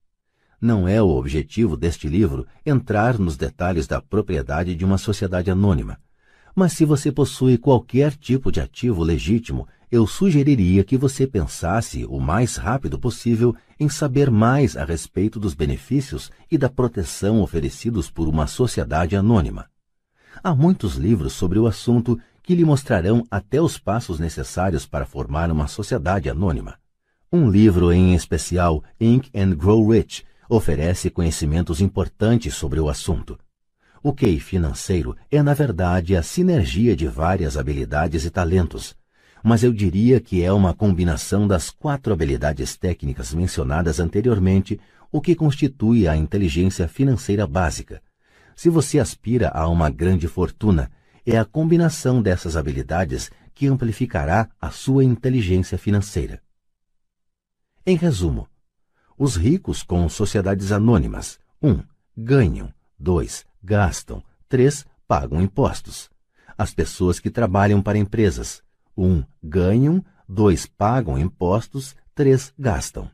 Não 0.65 0.89
é 0.89 1.02
o 1.02 1.10
objetivo 1.10 1.76
deste 1.76 2.09
livro 2.09 2.47
entrar 2.65 3.18
nos 3.18 3.36
detalhes 3.36 3.86
da 3.86 4.01
propriedade 4.01 4.75
de 4.75 4.83
uma 4.83 4.97
sociedade 4.97 5.51
anônima. 5.51 5.99
Mas 6.57 6.73
se 6.73 6.86
você 6.86 7.12
possui 7.12 7.59
qualquer 7.59 8.17
tipo 8.17 8.51
de 8.51 8.62
ativo 8.62 9.02
legítimo 9.02 9.68
eu 9.93 10.07
sugeriria 10.07 10.83
que 10.83 10.97
você 10.97 11.26
pensasse 11.26 12.07
o 12.07 12.18
mais 12.18 12.57
rápido 12.57 12.99
possível 12.99 13.55
em 13.78 13.91
saber 13.91 14.31
mais 14.31 14.75
a 14.75 14.86
respeito 14.86 15.39
dos 15.39 15.52
benefícios 15.52 16.31
e 16.51 16.57
da 16.57 16.70
proteção 16.70 17.43
oferecidos 17.43 18.09
por 18.09 18.26
uma 18.26 18.47
sociedade 18.47 19.15
anônima. 19.15 19.67
Há 20.43 20.55
muitos 20.55 20.94
livros 20.94 21.34
sobre 21.34 21.59
o 21.59 21.67
assunto 21.67 22.18
que 22.43 22.55
lhe 22.55 22.65
mostrarão 22.65 23.23
até 23.31 23.60
os 23.60 23.76
passos 23.76 24.18
necessários 24.18 24.86
para 24.86 25.05
formar 25.05 25.51
uma 25.51 25.67
sociedade 25.67 26.31
anônima. 26.31 26.78
Um 27.31 27.51
livro 27.51 27.93
em 27.93 28.15
especial, 28.15 28.83
Ink 28.99 29.28
and 29.34 29.57
Grow 29.57 29.91
Rich, 29.91 30.25
oferece 30.48 31.10
conhecimentos 31.10 31.81
importantes 31.81 32.55
sobre 32.55 32.81
o 32.81 32.89
assunto. 32.89 33.39
O 34.02 34.12
QI 34.12 34.39
financeiro 34.39 35.16
é, 35.31 35.42
na 35.42 35.55
verdade, 35.55 36.14
a 36.14 36.23
sinergia 36.23 36.94
de 36.94 37.06
várias 37.06 37.56
habilidades 37.56 38.24
e 38.24 38.31
talentos, 38.31 38.94
mas 39.42 39.62
eu 39.62 39.73
diria 39.73 40.20
que 40.20 40.42
é 40.42 40.52
uma 40.52 40.73
combinação 40.73 41.47
das 41.47 41.70
quatro 41.70 42.12
habilidades 42.12 42.76
técnicas 42.76 43.34
mencionadas 43.34 44.00
anteriormente, 44.00 44.81
o 45.12 45.20
que 45.20 45.34
constitui 45.34 46.08
a 46.08 46.16
inteligência 46.16 46.89
financeira 46.89 47.47
básica. 47.47 48.02
Se 48.56 48.70
você 48.70 48.98
aspira 48.98 49.50
a 49.50 49.68
uma 49.68 49.90
grande 49.90 50.26
fortuna, 50.26 50.90
é 51.26 51.39
a 51.39 51.44
combinação 51.44 52.23
dessas 52.23 52.56
habilidades 52.56 53.31
que 53.55 53.66
amplificará 53.66 54.48
a 54.60 54.70
sua 54.70 55.05
inteligência 55.05 55.78
financeira. 55.78 56.42
Em 57.86 57.97
resumo, 57.97 58.48
os 59.18 59.36
ricos 59.36 59.83
com 59.83 60.09
sociedades 60.09 60.73
anônimas 60.73 61.39
1. 61.62 61.70
Um, 61.70 61.83
ganham 62.17 62.73
2. 62.99 63.47
Gastam 63.62 64.23
3. 64.49 64.86
Pagam 65.07 65.41
impostos. 65.41 66.10
As 66.57 66.73
pessoas 66.73 67.18
que 67.18 67.31
trabalham 67.31 67.83
para 67.83 67.99
empresas 67.99 68.62
um, 68.97 69.25
ganham, 69.43 70.05
dois, 70.28 70.67
pagam 70.67 71.18
impostos, 71.18 71.97
três, 72.15 72.52
gastam. 72.59 73.10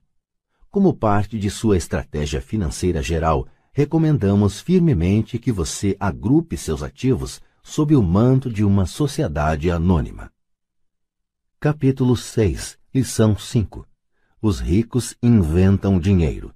Como 0.71 0.95
parte 0.95 1.39
de 1.39 1.51
sua 1.51 1.77
estratégia 1.77 2.41
financeira 2.41 3.03
geral, 3.03 3.49
recomendamos 3.73 4.61
firmemente 4.61 5.39
que 5.39 5.51
você 5.51 5.97
agrupe 5.99 6.57
seus 6.57 6.83
ativos 6.83 7.41
sob 7.63 7.97
o 7.97 8.03
manto 8.03 8.51
de 8.51 8.63
uma 8.65 8.87
sociedade 8.87 9.71
anônima. 9.71 10.31
Capítulo 11.59 12.17
6, 12.17 12.79
Lição 12.95 13.37
5 13.37 13.90
Os 14.43 14.59
ricos 14.59 15.15
inventam 15.23 16.01
dinheiro. 16.01 16.51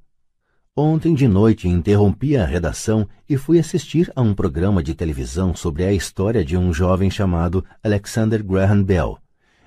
Ontem 0.74 1.12
de 1.12 1.28
noite 1.28 1.68
interrompi 1.68 2.34
a 2.34 2.46
redação 2.46 3.06
e 3.28 3.36
fui 3.36 3.58
assistir 3.58 4.10
a 4.16 4.22
um 4.22 4.32
programa 4.32 4.82
de 4.82 4.94
televisão 4.94 5.54
sobre 5.54 5.84
a 5.84 5.92
história 5.92 6.42
de 6.42 6.56
um 6.56 6.72
jovem 6.72 7.10
chamado 7.10 7.62
Alexander 7.82 8.42
Graham 8.42 8.82
Bell. 8.82 9.18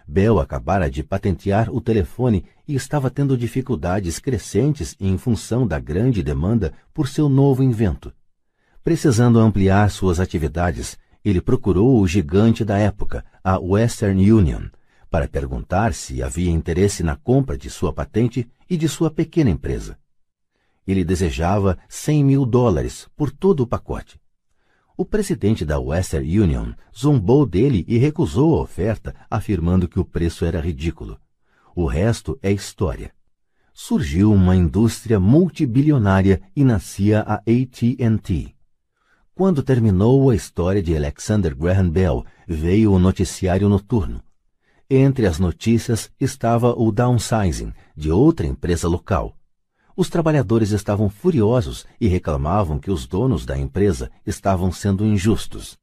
Bell 0.08 0.40
acabara 0.40 0.90
de 0.90 1.04
patentear 1.04 1.70
o 1.70 1.80
telefone 1.80 2.44
e 2.68 2.74
estava 2.74 3.12
tendo 3.12 3.38
dificuldades 3.38 4.18
crescentes 4.18 4.96
em 5.00 5.16
função 5.16 5.68
da 5.68 5.80
grande 5.80 6.24
demanda 6.24 6.74
por 6.96 7.08
seu 7.08 7.30
novo 7.30 7.62
invento. 7.62 8.12
Precisando 8.84 9.38
ampliar 9.38 9.92
suas 9.92 10.20
atividades, 10.20 10.98
ele 11.24 11.40
procurou 11.40 12.02
o 12.02 12.08
gigante 12.08 12.66
da 12.66 12.80
época, 12.80 13.24
a 13.44 13.60
Western 13.60 14.32
Union, 14.32 14.70
para 15.10 15.27
perguntar 15.27 15.94
se 15.94 16.22
havia 16.22 16.52
interesse 16.52 17.03
na 17.03 17.16
compra 17.16 17.58
de 17.58 17.69
sua 17.69 17.94
patente 17.94 18.48
e 18.69 18.77
de 18.77 18.88
sua 18.88 19.10
pequena 19.10 19.50
empresa. 19.50 19.98
Ele 20.86 21.03
desejava 21.03 21.77
100 21.90 22.24
mil 22.24 22.45
dólares 22.45 23.10
por 23.16 23.32
todo 23.32 23.61
o 23.61 23.68
pacote. 23.68 24.19
O 24.95 25.06
presidente 25.06 25.64
da 25.64 25.80
Western 25.80 26.40
Union 26.40 26.74
zombou 26.98 27.45
dele 27.45 27.86
e 27.88 27.98
recusou 27.98 28.58
a 28.58 28.61
oferta, 28.64 29.14
afirmando 29.30 29.88
que 29.88 30.00
o 30.00 30.06
preço 30.06 30.44
era 30.44 30.60
ridículo. 30.60 31.19
O 31.76 31.86
resto 31.86 32.40
é 32.42 32.52
história. 32.52 33.11
Surgiu 33.72 34.34
uma 34.34 34.56
indústria 34.56 35.19
multibilionária 35.19 36.42
e 36.56 36.64
nascia 36.64 37.22
a 37.22 37.36
AT&T. 37.36 38.56
Quando 39.36 39.61
terminou 39.61 40.32
a 40.32 40.36
história 40.36 40.82
de 40.82 40.98
Alexander 40.98 41.56
Graham 41.56 41.92
Bell, 41.92 42.26
veio 42.48 42.92
o 42.92 42.98
noticiário 42.98 43.69
noturno. 43.69 44.24
Entre 44.90 45.28
as 45.28 45.38
notícias 45.38 46.10
estava 46.18 46.72
o 46.72 46.94
downsizing 46.94 47.74
de 47.94 48.10
outra 48.10 48.48
empresa 48.48 48.88
local. 48.88 49.36
Os 49.98 50.10
trabalhadores 50.10 50.72
estavam 50.72 51.10
furiosos 51.10 51.86
e 52.00 52.08
reclamavam 52.08 52.80
que 52.80 52.90
os 52.90 53.06
donos 53.06 53.46
da 53.46 53.58
empresa 53.58 54.10
estavam 54.26 54.72
sendo 54.72 55.06
injustos. 55.06 55.78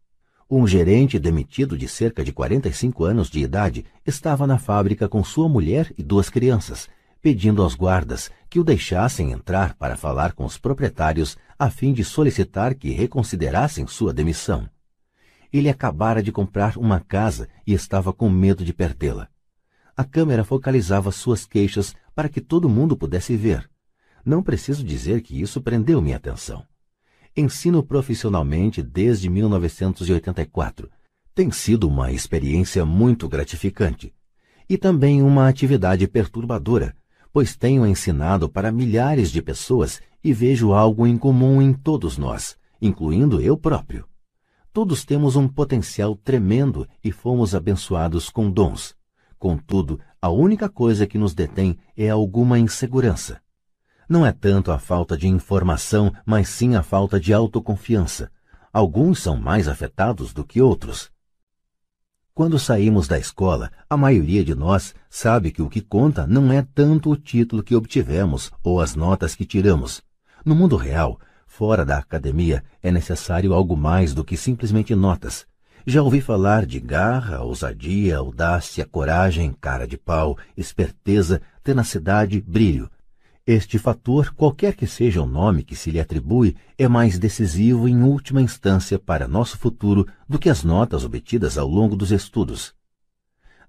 Um 0.51 0.67
gerente 0.67 1.19
demitido 1.19 1.77
de 1.77 1.87
cerca 1.87 2.25
de 2.25 2.33
45 2.33 3.05
anos 3.05 3.29
de 3.29 3.41
idade 3.41 3.85
estava 4.07 4.47
na 4.47 4.57
fábrica 4.57 5.07
com 5.07 5.23
sua 5.23 5.51
mulher 5.51 5.93
e 5.99 6.03
duas 6.03 6.31
crianças, 6.31 6.89
pedindo 7.21 7.63
aos 7.63 7.75
guardas 7.75 8.31
que 8.49 8.59
o 8.59 8.65
deixassem 8.65 9.33
entrar 9.33 9.75
para 9.75 9.99
falar 9.99 10.33
com 10.33 10.47
os 10.47 10.57
proprietários 10.57 11.37
a 11.59 11.69
fim 11.69 11.93
de 11.93 12.05
solicitar 12.05 12.75
que 12.75 12.91
reconsiderassem 12.91 13.87
sua 13.87 14.15
demissão. 14.15 14.67
Ele 15.55 15.69
acabara 15.69 16.21
de 16.21 16.33
comprar 16.33 16.77
uma 16.77 16.99
casa 16.99 17.49
e 17.65 17.73
estava 17.73 18.13
com 18.13 18.29
medo 18.29 18.65
de 18.65 18.75
perdê-la. 18.75 19.29
A 19.97 20.03
câmera 20.03 20.43
focalizava 20.43 21.13
suas 21.13 21.47
queixas 21.47 21.95
para 22.13 22.29
que 22.29 22.41
todo 22.41 22.69
mundo 22.69 22.97
pudesse 22.97 23.37
ver. 23.37 23.71
Não 24.27 24.43
preciso 24.43 24.83
dizer 24.83 25.23
que 25.23 25.41
isso 25.41 25.63
prendeu 25.63 26.03
minha 26.03 26.17
atenção. 26.17 26.67
Ensino 27.37 27.85
profissionalmente 27.85 28.83
desde 28.83 29.31
1984. 29.31 30.91
Tem 31.33 31.53
sido 31.53 31.87
uma 31.87 32.11
experiência 32.11 32.85
muito 32.85 33.29
gratificante. 33.29 34.13
E 34.69 34.77
também 34.77 35.23
uma 35.23 35.49
atividade 35.49 36.09
perturbadora, 36.09 36.97
pois 37.33 37.55
tenho 37.55 37.87
ensinado 37.87 38.49
para 38.49 38.73
milhares 38.73 39.31
de 39.31 39.41
pessoas 39.41 40.03
e 40.25 40.33
vejo 40.33 40.73
algo 40.73 41.07
em 41.07 41.17
comum 41.17 41.63
em 41.63 41.73
todos 41.73 42.19
nós, 42.19 42.59
incluindo 42.83 43.41
eu 43.41 43.57
próprio. 43.57 44.05
Todos 44.75 45.05
temos 45.05 45.37
um 45.37 45.47
potencial 45.47 46.17
tremendo 46.17 46.89
e 47.03 47.13
fomos 47.13 47.55
abençoados 47.55 48.29
com 48.29 48.51
dons. 48.51 48.97
Contudo, 49.39 50.01
a 50.21 50.29
única 50.29 50.69
coisa 50.69 51.07
que 51.07 51.17
nos 51.17 51.33
detém 51.33 51.79
é 51.97 52.11
alguma 52.11 52.59
insegurança. 52.59 53.41
Não 54.09 54.27
é 54.27 54.33
tanto 54.33 54.73
a 54.73 54.79
falta 54.81 55.17
de 55.17 55.29
informação, 55.29 56.13
mas 56.27 56.49
sim 56.49 56.75
a 56.75 56.83
falta 56.83 57.21
de 57.21 57.33
autoconfiança. 57.33 58.33
Alguns 58.73 59.21
são 59.21 59.37
mais 59.37 59.69
afetados 59.69 60.33
do 60.33 60.45
que 60.45 60.61
outros. 60.61 61.09
Quando 62.35 62.59
saímos 62.59 63.07
da 63.07 63.17
escola, 63.17 63.71
a 63.89 63.97
maioria 63.97 64.45
de 64.45 64.57
nós 64.57 64.93
sabe 65.09 65.53
que 65.53 65.63
o 65.63 65.71
que 65.71 65.81
conta 65.81 66.27
não 66.27 66.53
é 66.53 66.67
tanto 66.75 67.13
o 67.13 67.17
título 67.17 67.63
que 67.63 67.77
obtivemos 67.77 68.51
ou 68.65 68.81
as 68.81 68.97
notas 68.97 69.37
que 69.37 69.45
tiramos. 69.45 70.03
No 70.45 70.53
mundo 70.53 70.75
real, 70.75 71.21
fora 71.57 71.85
da 71.85 71.99
academia, 71.99 72.65
é 72.83 72.91
necessário 72.91 73.55
algo 73.55 73.77
mais 73.77 74.13
do 74.13 74.25
que 74.25 74.37
simplesmente 74.37 74.93
notas. 74.93 75.47
Já 75.87 76.03
ouvi 76.03 76.21
falar 76.21 76.67
de 76.67 76.81
garra, 76.81 77.43
ousadia, 77.43 78.17
audácia, 78.17 78.85
coragem, 78.85 79.55
cara 79.61 79.87
de 79.87 79.97
pau, 79.97 80.37
esperteza, 80.57 81.41
tenacidade, 81.63 82.41
brilho. 82.41 82.91
Este 83.47 83.79
fator, 83.79 84.35
qualquer 84.35 84.75
que 84.75 84.85
seja 84.85 85.23
o 85.23 85.27
nome 85.27 85.63
que 85.63 85.77
se 85.77 85.93
lhe 85.93 86.01
atribui, 86.01 86.57
é 86.77 86.89
mais 86.89 87.21
decisivo 87.21 87.87
em 87.87 88.03
última 88.03 88.43
instância 88.43 88.99
para 88.99 89.29
nosso 89.29 89.57
futuro 89.57 90.09
do 90.29 90.41
que 90.41 90.51
as 90.51 90.65
notas 90.65 91.05
obtidas 91.05 91.57
ao 91.57 91.69
longo 91.69 91.95
dos 91.95 92.11
estudos. 92.11 92.75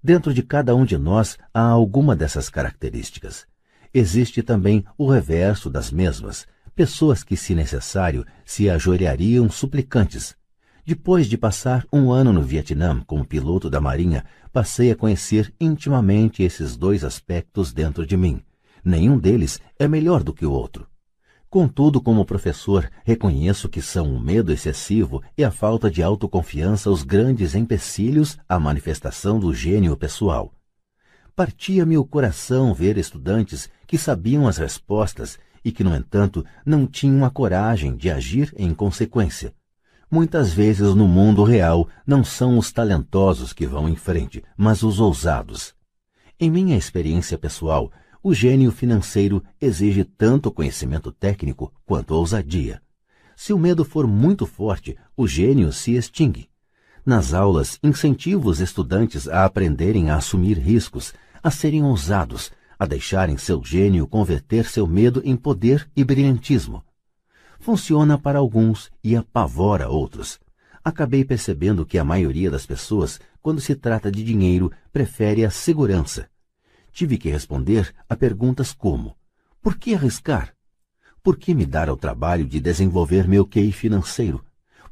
Dentro 0.03 0.33
de 0.33 0.41
cada 0.41 0.75
um 0.75 0.85
de 0.85 0.97
nós 0.97 1.37
há 1.53 1.61
alguma 1.61 2.15
dessas 2.15 2.49
características. 2.49 3.45
Existe 3.93 4.41
também 4.41 4.83
o 4.97 5.07
reverso 5.07 5.69
das 5.69 5.91
mesmas, 5.91 6.47
pessoas 6.75 7.23
que, 7.23 7.37
se 7.37 7.55
necessário, 7.55 8.25
se 8.45 8.69
ajoelhariam 8.69 9.49
suplicantes. 9.49 10.35
Depois 10.85 11.27
de 11.27 11.37
passar 11.37 11.85
um 11.91 12.11
ano 12.11 12.31
no 12.31 12.43
Vietnã 12.43 13.01
como 13.07 13.25
piloto 13.25 13.69
da 13.69 13.81
Marinha, 13.81 14.23
passei 14.51 14.91
a 14.91 14.95
conhecer 14.95 15.53
intimamente 15.59 16.43
esses 16.43 16.75
dois 16.75 17.03
aspectos 17.03 17.73
dentro 17.73 18.05
de 18.05 18.15
mim 18.15 18.43
Nenhum 18.85 19.17
deles 19.17 19.59
é 19.79 19.87
melhor 19.87 20.21
do 20.21 20.31
que 20.31 20.45
o 20.45 20.51
outro. 20.51 20.87
Contudo, 21.49 21.99
como 21.99 22.23
professor, 22.23 22.87
reconheço 23.03 23.67
que 23.67 23.81
são 23.81 24.15
o 24.15 24.19
medo 24.19 24.51
excessivo 24.53 25.23
e 25.35 25.43
a 25.43 25.49
falta 25.49 25.89
de 25.89 26.03
autoconfiança 26.03 26.91
os 26.91 27.01
grandes 27.01 27.55
empecilhos 27.55 28.37
à 28.47 28.59
manifestação 28.59 29.39
do 29.39 29.51
gênio 29.55 29.97
pessoal. 29.97 30.53
Partia-me 31.35 31.97
o 31.97 32.05
coração 32.05 32.75
ver 32.75 32.95
estudantes 32.95 33.67
que 33.87 33.97
sabiam 33.97 34.47
as 34.47 34.57
respostas 34.57 35.39
e 35.65 35.71
que, 35.71 35.83
no 35.83 35.95
entanto, 35.95 36.45
não 36.63 36.85
tinham 36.85 37.25
a 37.25 37.31
coragem 37.31 37.97
de 37.97 38.11
agir 38.11 38.53
em 38.55 38.71
consequência. 38.71 39.51
Muitas 40.09 40.53
vezes 40.53 40.93
no 40.93 41.07
mundo 41.07 41.43
real 41.43 41.89
não 42.05 42.23
são 42.23 42.59
os 42.59 42.71
talentosos 42.71 43.51
que 43.51 43.65
vão 43.65 43.89
em 43.89 43.95
frente, 43.95 44.43
mas 44.55 44.83
os 44.83 44.99
ousados. 44.99 45.73
Em 46.39 46.51
minha 46.51 46.77
experiência 46.77 47.35
pessoal, 47.35 47.91
o 48.21 48.33
gênio 48.33 48.71
financeiro 48.71 49.43
exige 49.59 50.03
tanto 50.03 50.51
conhecimento 50.51 51.11
técnico 51.11 51.73
quanto 51.85 52.13
ousadia. 52.13 52.79
Se 53.35 53.51
o 53.51 53.57
medo 53.57 53.83
for 53.83 54.07
muito 54.07 54.45
forte, 54.45 54.95
o 55.17 55.27
gênio 55.27 55.73
se 55.73 55.95
extingue. 55.95 56.47
Nas 57.03 57.33
aulas, 57.33 57.79
incentivo 57.83 58.49
os 58.49 58.59
estudantes 58.59 59.27
a 59.27 59.45
aprenderem 59.45 60.09
a 60.09 60.15
assumir 60.15 60.57
riscos, 60.57 61.13
a 61.41 61.51
serem 61.51 61.83
ousados, 61.83 62.51
a 62.77 62.85
deixarem 62.85 63.37
seu 63.37 63.63
gênio 63.63 64.07
converter 64.07 64.65
seu 64.65 64.87
medo 64.87 65.21
em 65.25 65.35
poder 65.35 65.89
e 65.95 66.03
brilhantismo. 66.03 66.83
Funciona 67.59 68.17
para 68.17 68.39
alguns 68.39 68.91
e 69.03 69.15
apavora 69.15 69.89
outros. 69.89 70.39
Acabei 70.83 71.25
percebendo 71.25 71.85
que 71.85 71.97
a 71.97 72.03
maioria 72.03 72.51
das 72.51 72.65
pessoas, 72.65 73.19
quando 73.41 73.59
se 73.59 73.75
trata 73.75 74.11
de 74.11 74.23
dinheiro, 74.23 74.71
prefere 74.91 75.43
a 75.43 75.49
segurança 75.49 76.29
tive 76.95 77.17
que 77.17 77.29
responder 77.29 77.93
a 78.07 78.15
perguntas 78.15 78.71
como: 78.71 79.17
por 79.61 79.77
que 79.77 79.93
arriscar? 79.93 80.55
Por 81.21 81.37
que 81.37 81.53
me 81.53 81.65
dar 81.65 81.89
ao 81.89 81.97
trabalho 81.97 82.47
de 82.47 82.61
desenvolver 82.61 83.27
meu 83.27 83.45
QI 83.45 83.73
financeiro? 83.73 84.43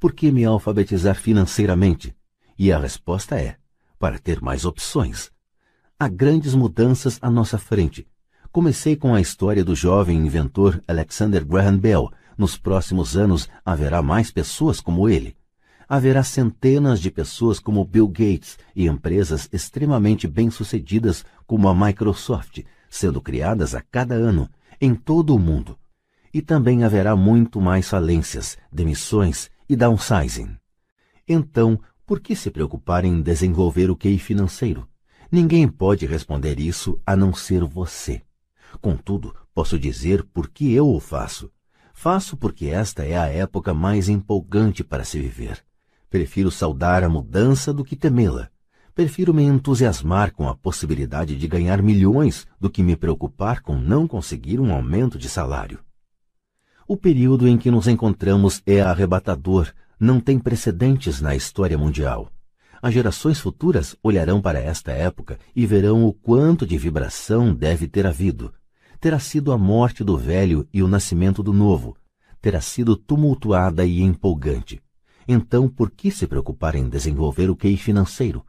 Por 0.01 0.11
que 0.11 0.29
me 0.29 0.43
alfabetizar 0.43 1.15
financeiramente? 1.15 2.13
E 2.59 2.73
a 2.73 2.77
resposta 2.77 3.39
é: 3.39 3.57
para 3.97 4.19
ter 4.19 4.41
mais 4.41 4.65
opções. 4.65 5.31
Há 6.03 6.09
grandes 6.09 6.53
mudanças 6.53 7.17
à 7.21 7.31
nossa 7.31 7.57
frente. 7.57 8.05
Comecei 8.51 8.93
com 8.93 9.15
a 9.15 9.21
história 9.21 9.63
do 9.63 9.73
jovem 9.73 10.17
inventor 10.17 10.83
Alexander 10.85 11.45
Graham 11.45 11.77
Bell. 11.77 12.11
Nos 12.37 12.57
próximos 12.57 13.15
anos 13.15 13.47
haverá 13.63 14.01
mais 14.01 14.29
pessoas 14.29 14.81
como 14.81 15.07
ele 15.07 15.33
haverá 15.87 16.21
centenas 16.21 16.99
de 16.99 17.09
pessoas 17.09 17.57
como 17.57 17.85
Bill 17.85 18.09
Gates 18.09 18.57
e 18.75 18.85
empresas 18.85 19.47
extremamente 19.53 20.27
bem-sucedidas 20.27 21.23
como 21.47 21.69
a 21.69 21.73
Microsoft 21.73 22.59
sendo 22.89 23.21
criadas 23.21 23.73
a 23.73 23.81
cada 23.81 24.13
ano 24.13 24.49
em 24.81 24.93
todo 24.93 25.33
o 25.33 25.39
mundo. 25.39 25.79
E 26.33 26.41
também 26.41 26.83
haverá 26.83 27.15
muito 27.15 27.61
mais 27.61 27.87
falências, 27.87 28.57
demissões 28.69 29.49
e 29.69 29.75
downsizing. 29.77 30.57
Então, 31.25 31.79
por 32.05 32.19
que 32.19 32.35
se 32.35 32.51
preocupar 32.51 33.05
em 33.05 33.21
desenvolver 33.21 33.89
o 33.89 33.95
QI 33.95 34.19
financeiro? 34.19 34.85
Ninguém 35.33 35.67
pode 35.67 36.05
responder 36.05 36.59
isso 36.59 37.01
a 37.03 37.15
não 37.15 37.33
ser 37.33 37.63
você. 37.63 38.21
Contudo, 38.79 39.35
posso 39.51 39.79
dizer 39.79 40.23
por 40.25 40.47
que 40.47 40.71
eu 40.71 40.87
o 40.87 40.99
faço. 40.99 41.49
Faço 41.91 42.37
porque 42.37 42.67
esta 42.67 43.03
é 43.03 43.17
a 43.17 43.25
época 43.25 43.73
mais 43.73 44.09
empolgante 44.09 44.83
para 44.83 45.03
se 45.03 45.19
viver. 45.19 45.65
Prefiro 46.07 46.51
saudar 46.51 47.03
a 47.03 47.09
mudança 47.09 47.73
do 47.73 47.83
que 47.83 47.95
temê-la. 47.95 48.47
Prefiro 48.93 49.33
me 49.33 49.41
entusiasmar 49.41 50.31
com 50.33 50.47
a 50.47 50.55
possibilidade 50.55 51.35
de 51.35 51.47
ganhar 51.47 51.81
milhões 51.81 52.45
do 52.59 52.69
que 52.69 52.83
me 52.83 52.95
preocupar 52.95 53.63
com 53.63 53.75
não 53.75 54.07
conseguir 54.07 54.59
um 54.59 54.71
aumento 54.71 55.17
de 55.17 55.27
salário. 55.27 55.79
O 56.87 56.95
período 56.95 57.47
em 57.47 57.57
que 57.57 57.71
nos 57.71 57.87
encontramos 57.87 58.61
é 58.67 58.81
arrebatador, 58.81 59.73
não 59.99 60.19
tem 60.19 60.37
precedentes 60.37 61.19
na 61.19 61.35
história 61.35 61.75
mundial. 61.75 62.31
As 62.83 62.93
gerações 62.93 63.39
futuras 63.39 63.95
olharão 64.03 64.41
para 64.41 64.59
esta 64.59 64.91
época 64.91 65.39
e 65.55 65.65
verão 65.65 66.03
o 66.03 66.11
quanto 66.11 66.67
de 66.67 66.77
vibração 66.77 67.55
deve 67.55 67.87
ter 67.87 68.05
havido. 68.05 68.53
Terá 68.99 69.19
sido 69.19 69.53
a 69.53 69.57
morte 69.57 70.03
do 70.03 70.17
velho 70.17 70.67
e 70.73 70.83
o 70.83 70.87
nascimento 70.89 71.41
do 71.41 71.53
novo. 71.53 71.95
Terá 72.41 72.59
sido 72.59 72.97
tumultuada 72.97 73.85
e 73.85 74.01
empolgante. 74.01 74.81
Então, 75.25 75.69
por 75.69 75.89
que 75.91 76.11
se 76.11 76.27
preocupar 76.27 76.75
em 76.75 76.89
desenvolver 76.89 77.49
o 77.49 77.55
QI 77.55 77.77
financeiro? 77.77 78.45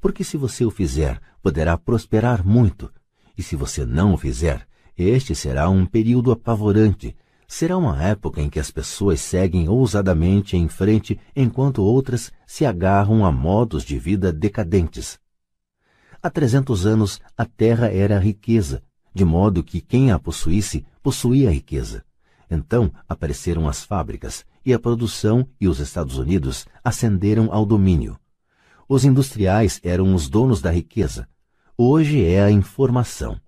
Porque 0.00 0.22
se 0.22 0.36
você 0.36 0.64
o 0.64 0.70
fizer, 0.70 1.20
poderá 1.42 1.76
prosperar 1.76 2.46
muito. 2.46 2.88
E 3.36 3.42
se 3.42 3.56
você 3.56 3.84
não 3.84 4.14
o 4.14 4.16
fizer, 4.16 4.64
este 4.96 5.34
será 5.34 5.68
um 5.68 5.84
período 5.84 6.30
apavorante. 6.30 7.16
Será 7.54 7.76
uma 7.76 8.02
época 8.02 8.40
em 8.40 8.48
que 8.48 8.58
as 8.58 8.70
pessoas 8.70 9.20
seguem 9.20 9.68
ousadamente 9.68 10.56
em 10.56 10.68
frente 10.68 11.20
enquanto 11.36 11.82
outras 11.82 12.32
se 12.46 12.64
agarram 12.64 13.26
a 13.26 13.30
modos 13.30 13.84
de 13.84 13.98
vida 13.98 14.32
decadentes. 14.32 15.20
Há 16.22 16.30
trezentos 16.30 16.86
anos, 16.86 17.20
a 17.36 17.44
terra 17.44 17.88
era 17.88 18.18
riqueza, 18.18 18.82
de 19.14 19.22
modo 19.22 19.62
que 19.62 19.82
quem 19.82 20.10
a 20.10 20.18
possuísse 20.18 20.86
possuía 21.02 21.50
a 21.50 21.52
riqueza. 21.52 22.02
Então 22.50 22.90
apareceram 23.06 23.68
as 23.68 23.84
fábricas, 23.84 24.46
e 24.64 24.72
a 24.72 24.78
produção 24.78 25.46
e 25.60 25.68
os 25.68 25.78
Estados 25.78 26.16
Unidos 26.16 26.64
ascenderam 26.82 27.52
ao 27.52 27.66
domínio. 27.66 28.18
Os 28.88 29.04
industriais 29.04 29.78
eram 29.84 30.14
os 30.14 30.26
donos 30.26 30.62
da 30.62 30.70
riqueza. 30.70 31.28
Hoje 31.76 32.24
é 32.24 32.42
a 32.42 32.50
informação. 32.50 33.38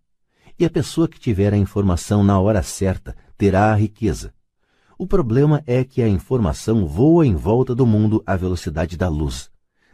E 0.58 0.65
a 0.66 0.70
pessoa 0.70 1.08
que 1.08 1.18
tiver 1.18 1.55
a 1.55 1.57
informação 1.57 2.23
na 2.23 2.39
hora 2.39 2.62
certa 2.62 3.16
terá 3.37 3.73
a 3.73 3.75
riqueza. 3.75 4.33
O 4.97 5.07
problema 5.07 5.63
é 5.67 5.83
que 5.83 6.03
a 6.03 6.09
informação 6.09 6.87
voa 6.87 7.27
em 7.27 7.35
volta 7.35 7.75
do 7.75 7.85
mundo 7.85 8.23
à 8.25 8.37
velocidade 8.37 8.97
da 8.97 9.09
luz. 9.09 9.51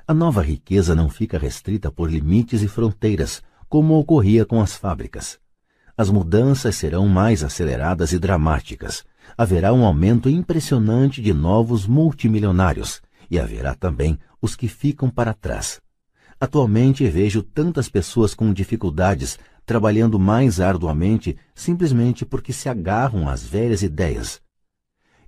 A 0.07 0.12
nova 0.12 0.43
riqueza 0.43 0.94
não 0.94 1.09
fica 1.09 1.39
restrita 1.39 1.91
por 1.91 2.10
limites 2.10 2.62
e 2.62 2.69
fronteiras, 2.69 3.43
como 3.69 3.99
ocorria 3.99 4.44
com 4.44 4.60
as 4.60 4.77
fábricas. 4.77 5.39
As 5.97 6.10
mudanças 6.10 6.77
serão 6.77 7.07
mais 7.07 7.44
aceleradas 7.44 8.12
e 8.12 8.19
dramáticas. 8.19 9.05
Haverá 9.36 9.73
um 9.73 9.85
aumento 9.85 10.28
impressionante 10.28 11.23
de 11.23 11.33
novos 11.33 11.86
multimilionários 11.86 13.01
e 13.31 13.39
haverá 13.39 13.75
também 13.75 14.19
os 14.43 14.57
que 14.57 14.67
ficam 14.67 15.09
para 15.09 15.33
trás. 15.33 15.81
Atualmente 16.41 17.07
vejo 17.09 17.43
tantas 17.43 17.89
pessoas 17.89 18.35
com 18.35 18.52
dificuldades 18.52 19.39
trabalhando 19.70 20.18
mais 20.18 20.58
arduamente 20.58 21.36
simplesmente 21.55 22.26
porque 22.26 22.52
se 22.52 22.68
agarram 22.68 23.28
às 23.28 23.44
velhas 23.47 23.84
ideias. 23.84 24.42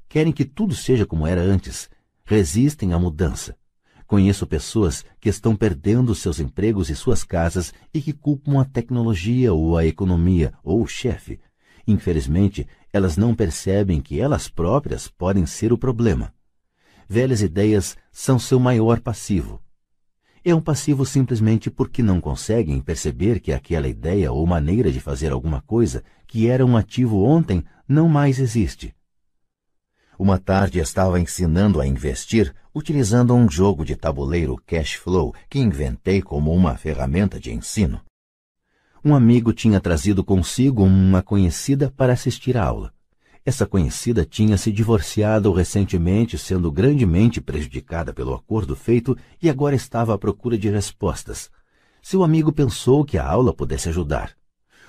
Querem 0.08 0.32
que 0.32 0.44
tudo 0.44 0.74
seja 0.74 1.06
como 1.06 1.28
era 1.28 1.40
antes, 1.40 1.88
resistem 2.24 2.92
à 2.92 2.98
mudança. 2.98 3.56
Conheço 4.04 4.44
pessoas 4.44 5.04
que 5.20 5.28
estão 5.28 5.54
perdendo 5.54 6.12
seus 6.12 6.40
empregos 6.40 6.90
e 6.90 6.96
suas 6.96 7.22
casas 7.22 7.72
e 7.94 8.02
que 8.02 8.12
culpam 8.12 8.60
a 8.60 8.64
tecnologia 8.64 9.52
ou 9.52 9.78
a 9.78 9.86
economia 9.86 10.52
ou 10.64 10.82
o 10.82 10.88
chefe. 10.88 11.38
Infelizmente, 11.86 12.66
elas 12.92 13.16
não 13.16 13.36
percebem 13.36 14.00
que 14.00 14.20
elas 14.20 14.48
próprias 14.48 15.06
podem 15.06 15.46
ser 15.46 15.72
o 15.72 15.78
problema. 15.78 16.34
Velhas 17.08 17.42
ideias 17.42 17.96
são 18.10 18.40
seu 18.40 18.58
maior 18.58 18.98
passivo. 18.98 19.62
É 20.44 20.52
um 20.52 20.60
passivo 20.60 21.06
simplesmente 21.06 21.70
porque 21.70 22.02
não 22.02 22.20
conseguem 22.20 22.80
perceber 22.80 23.38
que 23.38 23.52
aquela 23.52 23.86
ideia 23.86 24.32
ou 24.32 24.44
maneira 24.44 24.90
de 24.90 24.98
fazer 24.98 25.30
alguma 25.30 25.60
coisa 25.62 26.02
que 26.26 26.48
era 26.48 26.66
um 26.66 26.76
ativo 26.76 27.22
ontem 27.22 27.64
não 27.86 28.08
mais 28.08 28.40
existe. 28.40 28.92
Uma 30.18 30.38
tarde 30.38 30.80
estava 30.80 31.20
ensinando 31.20 31.80
a 31.80 31.86
investir 31.86 32.52
utilizando 32.74 33.34
um 33.34 33.48
jogo 33.48 33.84
de 33.84 33.94
tabuleiro 33.94 34.56
cash 34.66 34.94
flow 34.94 35.32
que 35.48 35.60
inventei 35.60 36.20
como 36.20 36.52
uma 36.52 36.76
ferramenta 36.76 37.38
de 37.38 37.52
ensino. 37.52 38.00
Um 39.04 39.14
amigo 39.14 39.52
tinha 39.52 39.80
trazido 39.80 40.24
consigo 40.24 40.82
uma 40.82 41.22
conhecida 41.22 41.92
para 41.96 42.12
assistir 42.14 42.56
à 42.56 42.64
aula. 42.64 42.92
Essa 43.44 43.66
conhecida 43.66 44.24
tinha 44.24 44.56
se 44.56 44.70
divorciado 44.70 45.52
recentemente, 45.52 46.38
sendo 46.38 46.70
grandemente 46.70 47.40
prejudicada 47.40 48.12
pelo 48.12 48.34
acordo 48.34 48.76
feito 48.76 49.16
e 49.42 49.50
agora 49.50 49.74
estava 49.74 50.14
à 50.14 50.18
procura 50.18 50.56
de 50.56 50.70
respostas. 50.70 51.50
Seu 52.00 52.22
amigo 52.22 52.52
pensou 52.52 53.04
que 53.04 53.18
a 53.18 53.26
aula 53.26 53.52
pudesse 53.52 53.88
ajudar. 53.88 54.32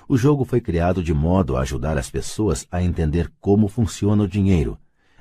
O 0.08 0.16
jogo 0.16 0.44
foi 0.44 0.60
criado 0.60 1.02
de 1.02 1.12
modo 1.12 1.56
a 1.56 1.62
ajudar 1.62 1.98
as 1.98 2.10
pessoas 2.10 2.66
a 2.70 2.80
entender 2.80 3.32
como 3.40 3.66
funciona 3.66 4.22
o 4.22 4.28
dinheiro. 4.28 4.78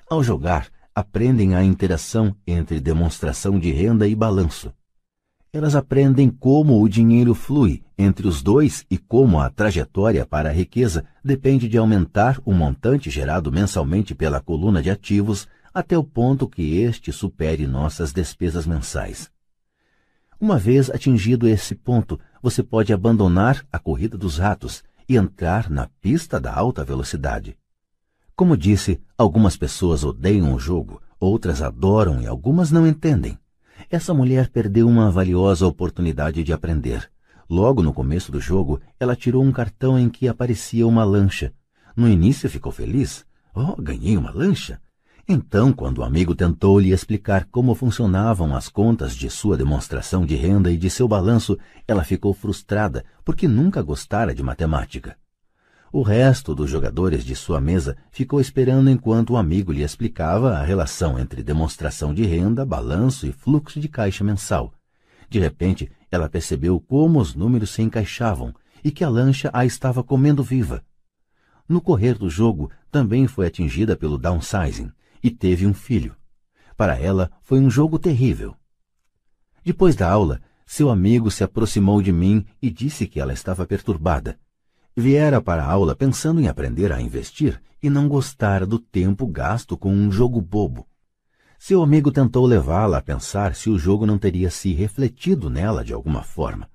Ao 0.07 0.23
jogar, 0.23 0.69
aprendem 0.93 1.55
a 1.55 1.63
interação 1.63 2.35
entre 2.45 2.79
demonstração 2.79 3.57
de 3.57 3.71
renda 3.71 4.07
e 4.07 4.13
balanço. 4.13 4.71
Elas 5.53 5.75
aprendem 5.75 6.31
como 6.31 6.81
o 6.81 6.89
dinheiro 6.89 7.35
flui 7.35 7.83
entre 7.95 8.27
os 8.27 8.41
dois 8.41 8.83
e 8.89 8.97
como 8.97 9.39
a 9.39 9.51
trajetória 9.51 10.25
para 10.25 10.49
a 10.49 10.51
riqueza 10.51 11.05
depende 11.23 11.69
de 11.69 11.77
aumentar 11.77 12.41
o 12.43 12.51
montante 12.51 13.11
gerado 13.11 13.51
mensalmente 13.51 14.15
pela 14.15 14.41
coluna 14.41 14.81
de 14.81 14.89
ativos 14.89 15.47
até 15.71 15.95
o 15.95 16.03
ponto 16.03 16.47
que 16.47 16.79
este 16.79 17.11
supere 17.11 17.67
nossas 17.67 18.11
despesas 18.11 18.65
mensais. 18.65 19.29
Uma 20.41 20.57
vez 20.57 20.89
atingido 20.89 21.47
esse 21.47 21.75
ponto, 21.75 22.19
você 22.41 22.63
pode 22.63 22.91
abandonar 22.91 23.63
a 23.71 23.77
corrida 23.77 24.17
dos 24.17 24.39
ratos 24.39 24.83
e 25.07 25.15
entrar 25.15 25.69
na 25.69 25.87
pista 26.01 26.39
da 26.39 26.51
alta 26.51 26.83
velocidade. 26.83 27.55
Como 28.35 28.57
disse, 28.57 28.99
algumas 29.15 29.55
pessoas 29.55 30.03
odeiam 30.03 30.51
o 30.51 30.59
jogo, 30.59 30.99
outras 31.19 31.61
adoram 31.61 32.19
e 32.19 32.25
algumas 32.25 32.71
não 32.71 32.87
entendem. 32.87 33.37
Essa 33.93 34.11
mulher 34.11 34.49
perdeu 34.49 34.87
uma 34.87 35.11
valiosa 35.11 35.67
oportunidade 35.67 36.43
de 36.43 36.51
aprender. 36.51 37.11
Logo 37.47 37.83
no 37.83 37.93
começo 37.93 38.31
do 38.31 38.41
jogo, 38.41 38.81
ela 38.99 39.15
tirou 39.15 39.43
um 39.43 39.51
cartão 39.51 39.99
em 39.99 40.09
que 40.09 40.27
aparecia 40.27 40.87
uma 40.87 41.03
lancha. 41.03 41.53
No 41.95 42.09
início 42.09 42.49
ficou 42.49 42.71
feliz. 42.71 43.23
Oh, 43.53 43.79
ganhei 43.79 44.17
uma 44.17 44.31
lancha! 44.31 44.81
Então, 45.29 45.71
quando 45.71 45.99
o 45.99 46.03
amigo 46.03 46.33
tentou 46.33 46.79
lhe 46.79 46.91
explicar 46.91 47.45
como 47.51 47.75
funcionavam 47.75 48.55
as 48.55 48.67
contas 48.67 49.15
de 49.15 49.29
sua 49.29 49.55
demonstração 49.55 50.25
de 50.25 50.33
renda 50.33 50.71
e 50.71 50.75
de 50.75 50.89
seu 50.89 51.07
balanço, 51.07 51.55
ela 51.87 52.03
ficou 52.03 52.33
frustrada 52.33 53.05
porque 53.23 53.47
nunca 53.47 53.79
gostara 53.83 54.33
de 54.33 54.41
matemática. 54.41 55.15
O 55.95 56.01
resto 56.01 56.55
dos 56.55 56.71
jogadores 56.71 57.23
de 57.23 57.35
sua 57.35 57.61
mesa 57.61 57.95
ficou 58.09 58.41
esperando 58.41 58.89
enquanto 58.89 59.33
o 59.33 59.37
amigo 59.37 59.71
lhe 59.71 59.83
explicava 59.83 60.57
a 60.57 60.63
relação 60.63 61.19
entre 61.19 61.43
demonstração 61.43 62.15
de 62.15 62.25
renda, 62.25 62.65
balanço 62.65 63.27
e 63.27 63.31
fluxo 63.31 63.79
de 63.79 63.87
caixa 63.87 64.23
mensal. 64.23 64.73
De 65.29 65.37
repente, 65.37 65.91
ela 66.09 66.27
percebeu 66.27 66.79
como 66.79 67.19
os 67.19 67.35
números 67.35 67.69
se 67.69 67.83
encaixavam 67.83 68.55
e 68.83 68.89
que 68.89 69.03
a 69.03 69.07
lancha 69.07 69.51
a 69.53 69.67
estava 69.67 70.03
comendo 70.03 70.41
viva. 70.41 70.83
No 71.69 71.79
correr 71.79 72.17
do 72.17 72.27
jogo, 72.27 72.71
também 72.89 73.27
foi 73.27 73.45
atingida 73.45 73.95
pelo 73.95 74.17
downsizing 74.17 74.91
e 75.21 75.29
teve 75.29 75.67
um 75.67 75.75
filho. 75.75 76.15
Para 76.75 76.97
ela, 76.97 77.29
foi 77.43 77.59
um 77.59 77.69
jogo 77.69 77.99
terrível. 77.99 78.55
Depois 79.63 79.95
da 79.95 80.09
aula, 80.09 80.41
seu 80.65 80.89
amigo 80.89 81.29
se 81.29 81.43
aproximou 81.43 82.01
de 82.01 82.11
mim 82.11 82.43
e 82.59 82.71
disse 82.71 83.05
que 83.05 83.19
ela 83.19 83.31
estava 83.31 83.63
perturbada 83.67 84.39
Viera 84.95 85.41
para 85.41 85.63
a 85.63 85.71
aula 85.71 85.95
pensando 85.95 86.39
em 86.39 86.47
aprender 86.47 86.91
a 86.91 87.01
investir 87.01 87.59
e 87.81 87.89
não 87.89 88.07
gostara 88.07 88.63
do 88.63 88.77
tempo 88.77 89.25
gasto 89.25 89.75
com 89.75 89.91
um 89.91 90.11
jogo 90.11 90.39
bobo. 90.39 90.87
Seu 91.57 91.81
amigo 91.81 92.11
tentou 92.11 92.45
levá-la 92.45 92.99
a 92.99 93.01
pensar 93.01 93.55
se 93.55 93.71
o 93.71 93.79
jogo 93.79 94.05
não 94.05 94.19
teria 94.19 94.51
se 94.51 94.71
refletido 94.71 95.49
nela 95.49 95.83
de 95.83 95.93
alguma 95.93 96.21
forma. 96.21 96.69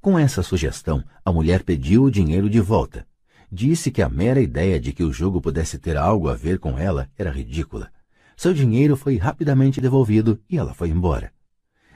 Com 0.00 0.18
essa 0.18 0.42
sugestão, 0.42 1.04
a 1.22 1.30
mulher 1.30 1.62
pediu 1.62 2.04
o 2.04 2.10
dinheiro 2.10 2.48
de 2.48 2.58
volta. 2.58 3.06
Disse 3.52 3.90
que 3.90 4.00
a 4.00 4.08
mera 4.08 4.40
ideia 4.40 4.80
de 4.80 4.92
que 4.92 5.04
o 5.04 5.12
jogo 5.12 5.38
pudesse 5.38 5.78
ter 5.78 5.96
algo 5.98 6.30
a 6.30 6.34
ver 6.34 6.58
com 6.58 6.78
ela 6.78 7.10
era 7.18 7.30
ridícula. 7.30 7.90
Seu 8.34 8.54
dinheiro 8.54 8.96
foi 8.96 9.18
rapidamente 9.18 9.78
devolvido 9.78 10.40
e 10.48 10.56
ela 10.56 10.72
foi 10.72 10.88
embora. 10.88 11.32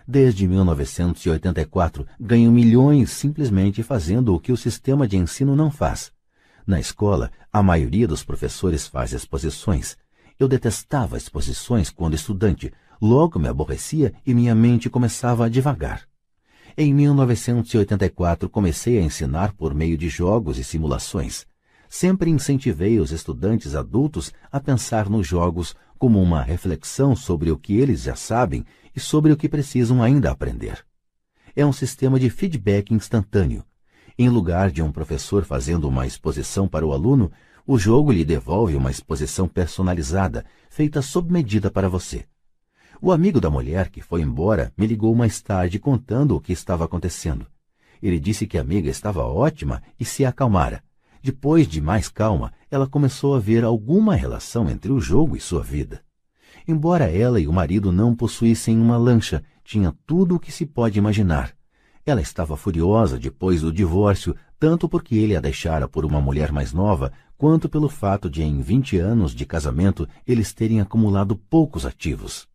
Desde 0.06 0.48
1984, 0.48 2.06
ganho 2.18 2.50
milhões 2.50 3.10
simplesmente 3.10 3.82
fazendo 3.82 4.34
o 4.34 4.40
que 4.40 4.52
o 4.52 4.56
sistema 4.56 5.06
de 5.06 5.16
ensino 5.16 5.55
não 5.55 5.70
faz. 5.70 6.12
Na 6.66 6.81
escola, 6.81 7.31
a 7.52 7.62
maioria 7.62 8.06
dos 8.06 8.24
professores 8.24 8.86
faz 8.86 9.12
exposições. 9.12 9.97
Eu 10.39 10.48
detestava 10.48 11.16
exposições 11.16 11.90
quando 11.90 12.14
estudante, 12.14 12.72
logo 13.00 13.39
me 13.39 13.48
aborrecia 13.48 14.12
e 14.26 14.34
minha 14.34 14.55
mente 14.55 14.90
começava 14.90 15.47
a 15.47 15.48
devagar. 15.48 16.02
Em 16.76 16.92
1984, 16.94 18.48
comecei 18.48 18.98
a 18.98 19.02
ensinar 19.02 19.52
por 19.52 19.74
meio 19.74 19.97
de 19.98 20.08
jogos 20.08 20.58
e 20.58 20.64
simulações. 20.64 21.47
Sempre 21.89 22.31
incentivei 22.31 22.98
os 22.98 23.12
estudantes 23.12 23.74
adultos 23.74 24.32
a 24.50 24.58
pensar 24.58 25.10
nos 25.10 25.26
jogos 25.26 25.76
como 25.98 26.20
uma 26.20 26.42
reflexão 26.42 27.14
sobre 27.14 27.50
o 27.50 27.58
que 27.58 27.76
eles 27.76 28.02
já 28.02 28.16
sabem 28.16 28.64
e 28.95 29.01
sobre 29.01 29.33
o 29.33 29.37
que 29.37 29.49
precisam 29.49 30.03
ainda 30.03 30.31
aprender. 30.31 30.85
É 31.55 31.65
um 31.65 31.73
sistema 31.73 32.19
de 32.19 32.31
feedback 32.31 32.95
instantâneo. 32.95 33.65
Em 34.19 34.29
lugar 34.29 34.71
de 34.71 34.83
um 34.83 34.93
professor 34.93 35.45
fazendo 35.45 35.89
uma 35.89 36.07
exposição 36.07 36.69
para 36.69 36.87
o 36.87 36.93
aluno, 36.93 37.31
o 37.67 37.79
jogo 37.79 38.11
lhe 38.11 38.25
devolve 38.25 38.75
uma 38.75 38.91
exposição 38.91 39.47
personalizada, 39.47 40.45
feita 40.69 41.01
sob 41.01 41.33
medida 41.33 41.71
para 41.71 41.89
você. 41.89 42.27
O 43.01 43.11
amigo 43.11 43.41
da 43.41 43.51
mulher 43.51 43.89
que 43.89 44.01
foi 44.01 44.23
embora 44.23 44.73
me 44.77 44.87
ligou 44.87 45.15
mais 45.15 45.41
tarde 45.41 45.79
contando 45.79 46.37
o 46.37 46.41
que 46.41 46.53
estava 46.53 46.85
acontecendo. 46.85 47.47
Ele 48.03 48.19
disse 48.19 48.47
que 48.47 48.59
a 48.59 48.61
amiga 48.61 48.91
estava 48.91 49.25
ótima 49.25 49.83
e 49.99 50.05
se 50.05 50.25
acalmara. 50.25 50.83
Depois 51.23 51.69
de 51.69 51.81
mais 51.81 52.09
calma, 52.09 52.53
ela 52.71 52.87
começou 52.87 53.35
a 53.35 53.39
ver 53.39 53.62
alguma 53.62 54.15
relação 54.15 54.69
entre 54.69 54.91
o 54.91 55.01
jogo 55.01 55.37
e 55.37 55.41
sua 55.41 55.62
vida. 55.62 56.03
Embora 56.66 57.10
ela 57.10 57.41
e 57.41 57.47
o 57.47 57.52
marido 57.52 57.91
não 57.91 58.15
possuíssem 58.15 58.78
uma 58.78 58.97
lancha, 58.97 59.42
tinha 59.65 59.94
tudo 60.07 60.36
o 60.36 60.41
que 60.41 60.52
se 60.52 60.66
pode 60.66 60.99
imaginar. 60.99 61.55
Ela 62.05 62.20
estava 62.20 62.57
furiosa 62.57 63.18
depois 63.18 63.60
do 63.60 63.73
divórcio, 63.73 64.34
tanto 64.58 64.89
porque 64.89 65.15
ele 65.15 65.36
a 65.36 65.41
deixara 65.41 65.89
por 65.89 66.05
uma 66.05 66.20
mulher 66.20 66.50
mais 66.52 66.73
nova, 66.73 67.12
quanto 67.36 67.68
pelo 67.68 67.89
fato 67.89 68.28
de, 68.31 68.42
em 68.42 68.60
vinte 68.60 68.97
anos 68.99 69.34
de 69.34 69.44
casamento, 69.44 70.08
eles 70.26 70.52
terem 70.52 70.81
acumulado 70.81 71.36
poucos 71.36 71.86
ativos. 71.86 72.49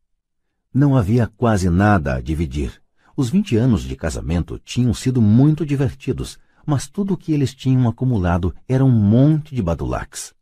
Não 0.73 0.95
havia 0.95 1.27
quase 1.27 1.69
nada 1.69 2.15
a 2.15 2.21
dividir. 2.21 2.81
Os 3.15 3.29
vinte 3.29 3.55
anos 3.55 3.81
de 3.83 3.95
casamento 3.95 4.59
tinham 4.63 4.93
sido 4.93 5.21
muito 5.21 5.65
divertidos, 5.65 6.37
mas 6.65 6.87
tudo 6.87 7.13
o 7.13 7.17
que 7.17 7.31
eles 7.31 7.53
tinham 7.53 7.87
acumulado 7.87 8.53
era 8.67 8.83
um 8.83 8.91
monte 8.91 9.55
de 9.55 9.61
badulaques. 9.61 10.36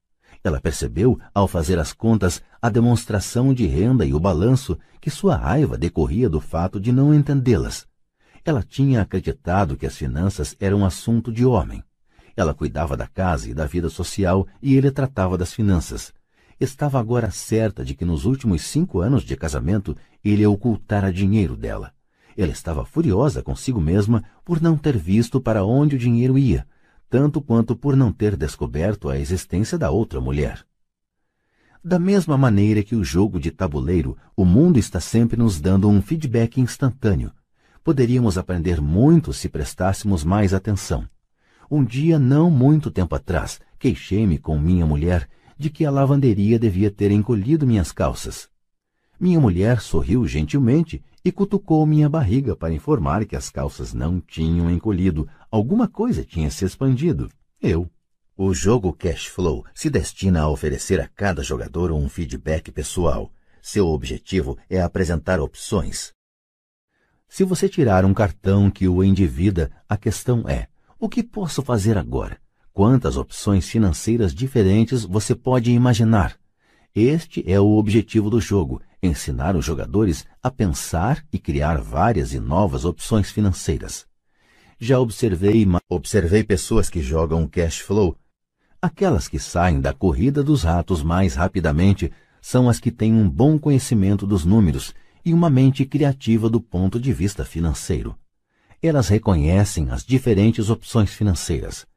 Ela 0.46 0.62
percebeu, 0.62 1.20
ao 1.34 1.48
fazer 1.48 1.80
as 1.80 1.92
contas, 1.92 2.40
a 2.62 2.70
demonstração 2.70 3.52
de 3.52 3.66
renda 3.66 4.06
e 4.06 4.14
o 4.14 4.20
balanço, 4.20 4.78
que 5.02 5.10
sua 5.10 5.36
raiva 5.36 5.76
decorria 5.76 6.30
do 6.30 6.40
fato 6.40 6.80
de 6.80 6.92
não 6.92 7.12
entendê-las. 7.12 7.88
Ela 8.46 8.62
tinha 8.62 9.02
acreditado 9.02 9.76
que 9.76 9.88
as 9.88 9.98
finanças 9.98 10.56
eram 10.60 10.86
assunto 10.86 11.34
de 11.34 11.44
homem. 11.44 11.84
Ela 12.38 12.54
cuidava 12.54 12.96
da 12.96 13.08
casa 13.08 13.50
e 13.50 13.56
da 13.56 13.66
vida 13.66 13.90
social 13.90 14.46
e 14.62 14.76
ele 14.76 14.92
tratava 14.92 15.36
das 15.36 15.52
finanças. 15.52 16.14
Estava 16.60 17.00
agora 17.00 17.32
certa 17.32 17.84
de 17.84 17.96
que 17.96 18.06
nos 18.06 18.24
últimos 18.24 18.62
cinco 18.62 19.00
anos 19.00 19.24
de 19.24 19.36
casamento 19.36 19.98
ele 20.24 20.46
ocultara 20.46 21.12
dinheiro 21.12 21.58
dela. 21.58 21.92
Ela 22.38 22.52
estava 22.52 22.86
furiosa 22.86 23.42
consigo 23.42 23.82
mesma 23.82 24.24
por 24.44 24.62
não 24.62 24.78
ter 24.78 24.96
visto 24.96 25.42
para 25.42 25.66
onde 25.66 25.96
o 25.96 26.00
dinheiro 26.00 26.38
ia, 26.38 26.68
tanto 27.10 27.42
quanto 27.42 27.76
por 27.76 27.96
não 27.96 28.12
ter 28.12 28.36
descoberto 28.36 29.10
a 29.10 29.20
existência 29.20 29.78
da 29.78 29.92
outra 29.92 30.20
mulher. 30.20 30.66
Da 31.84 32.00
mesma 32.00 32.36
maneira 32.38 32.82
que 32.82 32.96
o 32.96 33.04
jogo 33.04 33.40
de 33.40 33.52
tabuleiro, 33.52 34.18
o 34.36 34.44
mundo 34.44 34.80
está 34.80 35.00
sempre 35.00 35.38
nos 35.38 35.62
dando 35.62 35.88
um 35.88 36.02
feedback 36.02 36.60
instantâneo. 36.60 37.32
Poderíamos 37.84 38.38
aprender 38.38 38.82
muito 38.82 39.32
se 39.32 39.48
prestássemos 39.48 40.24
mais 40.24 40.54
atenção. 40.54 41.08
Um 41.70 41.84
dia, 41.84 42.18
não 42.18 42.50
muito 42.50 42.90
tempo 42.90 43.14
atrás, 43.14 43.60
queixei-me 43.78 44.40
com 44.40 44.58
minha 44.58 44.86
mulher 44.86 45.30
de 45.58 45.70
que 45.70 45.86
a 45.86 45.92
lavanderia 45.92 46.58
devia 46.58 46.90
ter 46.90 47.12
encolhido 47.12 47.68
minhas 47.68 47.92
calças. 47.92 48.50
Minha 49.20 49.40
mulher 49.40 49.80
sorriu 49.80 50.28
gentilmente 50.28 51.04
e 51.24 51.32
cutucou 51.32 51.86
minha 51.86 52.10
barriga 52.10 52.56
para 52.56 52.74
informar 52.74 53.26
que 53.26 53.36
as 53.36 53.50
calças 53.50 53.94
não 53.94 54.20
tinham 54.20 54.70
encolhido, 54.70 55.28
alguma 55.56 55.88
coisa 55.88 56.26
tinha 56.26 56.52
se 56.52 56.66
expandido. 56.66 57.32
Eu. 57.62 57.90
O 58.36 58.54
jogo 58.54 58.92
Cash 58.92 59.28
Flow 59.28 59.66
se 59.74 59.90
destina 59.90 60.42
a 60.42 60.50
oferecer 60.50 61.00
a 61.00 61.08
cada 61.08 61.42
jogador 61.42 61.94
um 61.94 62.10
feedback 62.10 62.70
pessoal. 62.72 63.32
Seu 63.62 63.88
objetivo 63.88 64.58
é 64.70 64.82
apresentar 64.82 65.40
opções. 65.40 66.12
Se 67.30 67.46
você 67.46 67.70
tirar 67.70 68.04
um 68.04 68.14
cartão 68.14 68.70
que 68.70 68.86
o 68.86 69.02
endivida, 69.02 69.72
a 69.88 69.96
questão 69.96 70.44
é: 70.48 70.68
o 71.00 71.08
que 71.08 71.24
posso 71.24 71.62
fazer 71.62 71.98
agora? 71.98 72.38
Quantas 72.74 73.16
opções 73.16 73.70
financeiras 73.70 74.34
diferentes 74.34 75.06
você 75.06 75.34
pode 75.34 75.72
imaginar? 75.72 76.38
Este 76.94 77.50
é 77.50 77.60
o 77.60 77.78
objetivo 77.78 78.30
do 78.30 78.42
jogo: 78.42 78.82
ensinar 79.02 79.56
os 79.56 79.64
jogadores 79.64 80.26
a 80.44 80.52
pensar 80.52 81.26
e 81.32 81.40
criar 81.40 81.78
várias 81.78 82.34
e 82.34 82.40
novas 82.42 82.84
opções 82.84 83.32
financeiras. 83.32 84.06
Já 84.80 85.00
observei, 85.00 85.66
observei 85.90 86.44
pessoas 86.44 86.90
que 86.90 87.02
jogam 87.02 87.48
cash 87.48 87.80
flow. 87.80 88.16
Aquelas 88.82 89.28
que 89.28 89.40
saem 89.40 89.80
da 89.80 89.94
corrida 89.94 90.44
dos 90.44 90.64
ratos 90.64 91.02
mais 91.02 91.34
rapidamente 91.36 92.12
são 92.42 92.70
as 92.70 92.80
que 92.80 92.92
têm 92.92 93.14
um 93.14 93.30
bom 93.30 93.58
conhecimento 93.58 94.28
dos 94.28 94.44
números 94.44 94.94
e 95.24 95.34
uma 95.34 95.50
mente 95.50 95.86
criativa 95.86 96.50
do 96.50 96.60
ponto 96.60 97.00
de 97.00 97.14
vista 97.14 97.46
financeiro. 97.46 98.16
Elas 98.82 99.08
reconhecem 99.08 99.90
as 99.90 100.06
diferentes 100.06 100.70
opções 100.70 101.10
financeiras. 101.10 101.88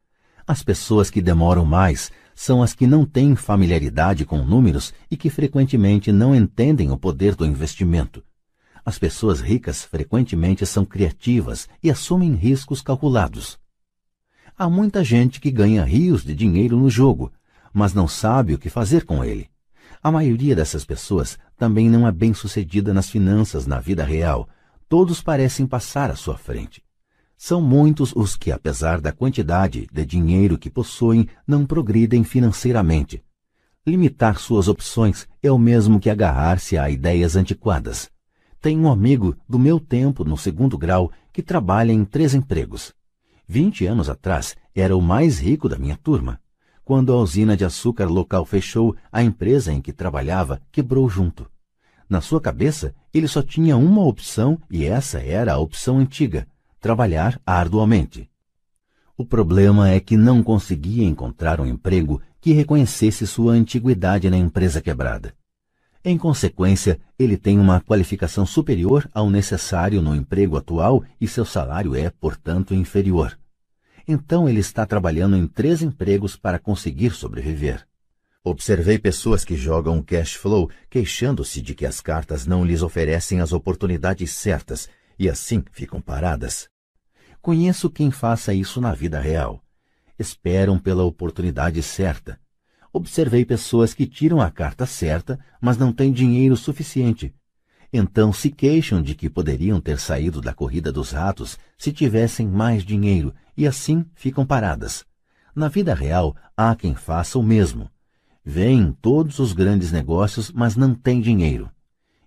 As 0.47 0.63
pessoas 0.63 1.11
que 1.11 1.21
demoram 1.21 1.67
mais 1.67 2.11
são 2.35 2.63
as 2.63 2.73
que 2.73 2.87
não 2.87 3.05
têm 3.05 3.35
familiaridade 3.35 4.25
com 4.25 4.39
números 4.39 4.95
e 5.11 5.17
que 5.17 5.29
frequentemente 5.29 6.13
não 6.13 6.35
entendem 6.35 6.91
o 6.93 6.97
poder 6.97 7.35
do 7.35 7.45
investimento. 7.45 8.23
As 8.89 8.99
pessoas 8.99 9.43
ricas 9.43 9.85
frequentemente 9.85 10.65
são 10.65 10.83
criativas 10.83 11.69
e 11.83 11.91
assumem 11.91 12.33
riscos 12.33 12.81
calculados. 12.81 13.59
Há 14.57 14.67
muita 14.67 15.05
gente 15.05 15.43
que 15.43 15.51
ganha 15.51 15.85
rios 15.85 16.25
de 16.25 16.35
dinheiro 16.35 16.75
no 16.75 16.89
jogo, 16.89 17.31
mas 17.71 17.93
não 17.93 18.09
sabe 18.09 18.55
o 18.55 18.59
que 18.59 18.71
fazer 18.71 19.05
com 19.05 19.23
ele. 19.23 19.51
A 20.03 20.11
maioria 20.11 20.57
dessas 20.57 20.87
pessoas 20.87 21.39
também 21.55 21.91
não 21.91 22.09
é 22.09 22.11
bem 22.11 22.33
sucedida 22.33 22.95
nas 22.95 23.11
finanças 23.11 23.67
na 23.67 23.79
vida 23.79 24.03
real. 24.03 24.49
Todos 24.89 25.21
parecem 25.21 25.67
passar 25.67 26.11
à 26.11 26.17
sua 26.17 26.39
frente. 26.39 26.83
São 27.37 27.61
muitos 27.61 28.15
os 28.17 28.37
que, 28.37 28.51
apesar 28.51 29.03
da 29.03 29.13
quantidade 29.13 29.87
de 29.93 30.07
dinheiro 30.07 30.57
que 30.57 30.71
possuem, 30.71 31.29
não 31.47 31.67
progridem 31.67 32.25
financeiramente. 32.25 33.23
Limitar 33.87 34.39
suas 34.39 34.67
opções 34.67 35.29
é 35.43 35.53
o 35.53 35.59
mesmo 35.59 36.01
que 36.01 36.09
agarrar-se 36.09 36.79
a 36.79 36.89
ideias 36.89 37.37
antiquadas. 37.37 38.11
Tenho 38.69 38.83
um 38.83 38.93
amigo 38.93 39.35
do 39.49 39.59
meu 39.59 39.81
tempo 39.81 40.25
no 40.25 40.37
segundo 40.37 40.77
grau 40.77 41.11
que 41.33 41.43
trabalha 41.43 41.91
em 41.91 42.05
três 42.05 42.35
empregos. 42.35 42.93
Vinte 43.49 43.87
anos 43.87 44.11
atrás 44.11 44.55
era 44.75 44.95
o 44.95 45.01
mais 45.01 45.39
rico 45.39 45.71
da 45.71 45.79
minha 45.79 45.97
turma. 45.97 46.39
Quando 46.85 47.11
a 47.11 47.17
usina 47.17 47.57
de 47.57 47.65
açúcar 47.65 48.05
local 48.11 48.45
fechou, 48.45 48.95
a 49.11 49.23
empresa 49.23 49.73
em 49.73 49.81
que 49.81 49.91
trabalhava 49.91 50.61
quebrou 50.71 51.09
junto. 51.09 51.51
Na 52.11 52.21
sua 52.21 52.43
cabeça, 52.43 52.95
ele 53.11 53.27
só 53.27 53.41
tinha 53.41 53.75
uma 53.75 54.05
opção 54.05 54.59
e 54.71 54.85
essa 54.85 55.19
era 55.19 55.55
a 55.55 55.59
opção 55.59 55.97
antiga 55.97 56.47
trabalhar 56.79 57.41
arduamente. 57.47 58.29
O 59.17 59.25
problema 59.25 59.89
é 59.89 59.99
que 59.99 60.15
não 60.15 60.43
conseguia 60.43 61.07
encontrar 61.07 61.59
um 61.59 61.65
emprego 61.65 62.21
que 62.39 62.53
reconhecesse 62.53 63.27
sua 63.27 63.55
antiguidade 63.55 64.29
na 64.29 64.37
empresa 64.37 64.83
quebrada. 64.83 65.38
Em 66.05 66.17
consequência, 66.17 67.01
ele 67.19 67.37
tem 67.37 67.59
uma 67.59 67.81
qualificação 67.81 68.47
superior 68.47 69.09
ao 69.13 69.29
necessário 69.29 70.01
no 70.01 70.15
emprego 70.15 70.57
atual 70.57 71.05
e 71.21 71.27
seu 71.27 71.45
salário 71.45 71.95
é, 71.95 72.09
portanto, 72.11 72.75
inferior. 72.75 73.39
Então 74.07 74.49
ele 74.49 74.61
está 74.61 74.87
trabalhando 74.87 75.37
em 75.37 75.47
três 75.47 75.83
empregos 75.83 76.37
para 76.37 76.59
conseguir 76.59 77.11
sobreviver. 77.11 77.87
Observei 78.43 78.99
pessoas 78.99 79.45
que 79.45 79.57
jogam 79.57 80.03
cash 80.03 80.35
flow 80.35 80.71
queixando-se 80.89 81.61
de 81.61 81.75
que 81.75 81.85
as 81.85 82.01
cartas 82.01 82.47
não 82.47 82.65
lhes 82.65 82.81
oferecem 82.81 83.41
as 83.41 83.53
oportunidades 83.53 84.31
certas 84.31 84.89
e 85.19 85.29
assim 85.29 85.63
ficam 85.73 86.01
paradas. 86.01 86.69
Conheço 87.43 87.91
quem 87.91 88.11
faça 88.11 88.55
isso 88.55 88.81
na 88.81 88.95
vida 88.95 89.21
real. 89.21 89.63
Esperam 90.19 90.79
pela 90.79 91.05
oportunidade 91.05 91.83
certa. 91.83 92.41
Observei 92.99 93.45
pessoas 93.45 93.95
que 93.95 94.09
tiram 94.09 94.41
a 94.41 94.51
carta 94.51 94.85
certa, 94.85 95.39
mas 95.61 95.79
não 95.79 95.93
têm 95.93 96.11
dinheiro 96.11 96.57
suficiente. 96.57 97.33
Então 97.93 98.33
se 98.33 98.51
queixam 98.51 99.01
de 99.01 99.15
que 99.15 99.31
poderiam 99.31 99.81
ter 99.81 100.01
saído 100.01 100.41
da 100.41 100.53
corrida 100.53 100.91
dos 100.91 101.13
ratos 101.13 101.57
se 101.79 101.93
tivessem 101.93 102.49
mais 102.49 102.83
dinheiro 102.83 103.33
e 103.57 103.69
assim 103.69 104.05
ficam 104.17 104.45
paradas. 104.45 105.05
Na 105.55 105.69
vida 105.69 105.95
real, 105.95 106.35
há 106.57 106.75
quem 106.75 106.93
faça 106.93 107.39
o 107.39 107.43
mesmo. 107.43 107.89
Vêem 108.45 108.93
todos 109.01 109.39
os 109.39 109.53
grandes 109.53 109.93
negócios, 109.93 110.51
mas 110.51 110.75
não 110.75 110.93
têm 110.93 111.21
dinheiro. 111.21 111.71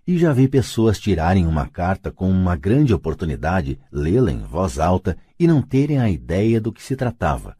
E 0.06 0.16
já 0.16 0.32
vi 0.32 0.48
pessoas 0.48 0.98
tirarem 0.98 1.46
uma 1.46 1.68
carta 1.68 2.10
com 2.10 2.30
uma 2.30 2.56
grande 2.56 2.94
oportunidade, 2.94 3.78
lê-la 3.92 4.32
em 4.32 4.40
voz 4.40 4.78
alta 4.78 5.18
e 5.38 5.46
não 5.46 5.60
terem 5.60 5.98
a 5.98 6.08
ideia 6.08 6.58
do 6.58 6.72
que 6.72 6.82
se 6.82 6.96
tratava. 6.96 7.58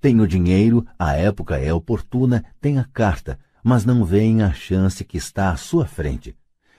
Tenho 0.00 0.26
dinheiro, 0.26 0.86
a 0.98 1.14
época 1.14 1.56
é 1.56 1.72
oportuna, 1.72 2.44
tem 2.60 2.78
a 2.78 2.84
carta, 2.84 3.38
mas 3.62 3.84
não 3.84 4.04
veem 4.04 4.42
a 4.42 4.52
chance 4.52 5.04
que 5.04 5.16
está 5.16 5.50
à 5.50 5.56
sua 5.56 5.86
frente. 5.86 6.36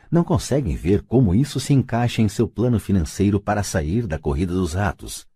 Não 0.10 0.24
conseguem 0.24 0.76
ver 0.76 1.04
como 1.04 1.36
isso 1.36 1.60
se 1.60 1.74
encaixa 1.74 2.22
em 2.22 2.30
seu 2.30 2.48
plano 2.48 2.80
financeiro 2.80 3.40
para 3.40 3.64
sair 3.64 4.08
da 4.08 4.18
corrida 4.18 4.54
dos 4.54 4.74
ratos. 4.74 5.28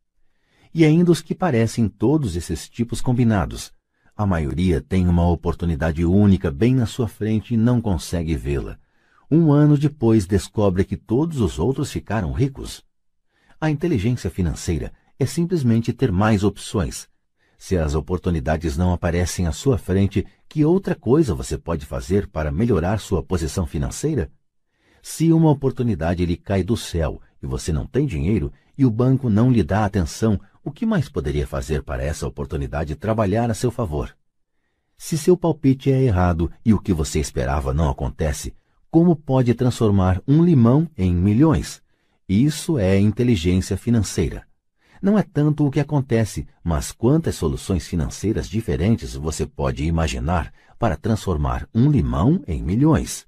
E 0.74 0.84
ainda 0.84 1.12
os 1.12 1.22
que 1.22 1.36
parecem 1.36 1.88
todos 1.88 2.36
esses 2.36 2.68
tipos 2.68 3.02
combinados. 3.02 3.72
A 4.16 4.26
maioria 4.26 4.82
tem 4.82 5.08
uma 5.08 5.28
oportunidade 5.30 6.04
única 6.06 6.50
bem 6.50 6.74
na 6.74 6.86
sua 6.86 7.08
frente 7.08 7.54
e 7.54 7.58
não 7.58 7.82
consegue 7.82 8.36
vê-la 8.36 8.78
um 9.36 9.52
ano 9.52 9.76
depois 9.76 10.28
descobre 10.28 10.84
que 10.84 10.96
todos 10.96 11.40
os 11.40 11.58
outros 11.58 11.92
ficaram 11.92 12.32
ricos. 12.32 12.84
A 13.60 13.72
inteligência 13.72 14.30
financeira 14.30 14.94
é 15.18 15.26
simplesmente 15.26 15.92
ter 15.92 16.12
mais 16.12 16.44
opções. 16.44 17.08
Se 17.66 17.78
as 17.78 17.96
oportunidades 17.96 18.76
não 18.76 18.92
aparecem 18.92 19.48
à 19.48 19.54
sua 19.54 19.78
frente, 19.78 20.28
que 20.50 20.66
outra 20.66 20.94
coisa 20.94 21.34
você 21.34 21.58
pode 21.58 21.86
fazer 21.86 22.28
para 22.28 22.52
melhorar 22.52 23.00
sua 23.00 23.24
posição 23.24 23.66
financeira? 23.66 24.30
Se 25.02 25.32
uma 25.32 25.50
oportunidade 25.50 26.26
lhe 26.26 26.36
cai 26.36 26.62
do 26.62 26.76
céu 26.76 27.22
e 27.42 27.48
você 27.48 27.72
não 27.72 27.88
tem 27.88 28.06
dinheiro 28.06 28.52
e 28.78 28.86
o 28.86 28.92
banco 28.92 29.30
não 29.30 29.50
lhe 29.50 29.64
dá 29.64 29.86
atenção, 29.86 30.38
o 30.62 30.74
que 30.74 30.86
mais 30.86 31.08
poderia 31.08 31.48
fazer 31.48 31.84
para 31.84 32.04
essa 32.04 32.28
oportunidade 32.28 32.98
trabalhar 32.98 33.50
a 33.50 33.54
seu 33.54 33.72
favor? 33.72 34.14
Se 34.98 35.18
seu 35.18 35.38
palpite 35.38 35.90
é 35.90 36.04
errado 36.04 36.52
e 36.66 36.74
o 36.74 36.80
que 36.82 36.92
você 36.92 37.22
esperava 37.22 37.74
não 37.74 37.90
acontece, 37.90 38.54
como 38.92 39.16
pode 39.16 39.54
transformar 39.54 40.22
um 40.28 40.44
limão 40.44 40.86
em 40.98 41.16
milhões. 41.16 41.82
Isso 42.28 42.78
é 42.78 43.00
inteligência 43.00 43.78
financeira. 43.78 44.46
Não 45.04 45.20
é 45.20 45.22
tanto 45.22 45.68
o 45.68 45.70
que 45.70 45.82
acontece, 45.82 46.48
mas 46.64 46.94
quantas 46.94 47.36
soluções 47.36 47.86
financeiras 47.86 48.48
diferentes 48.48 49.16
você 49.16 49.46
pode 49.46 49.84
imaginar 49.84 50.54
para 50.80 50.96
transformar 50.96 51.68
um 51.76 51.92
limão 51.92 52.42
em 52.48 52.64
milhões. 52.64 53.28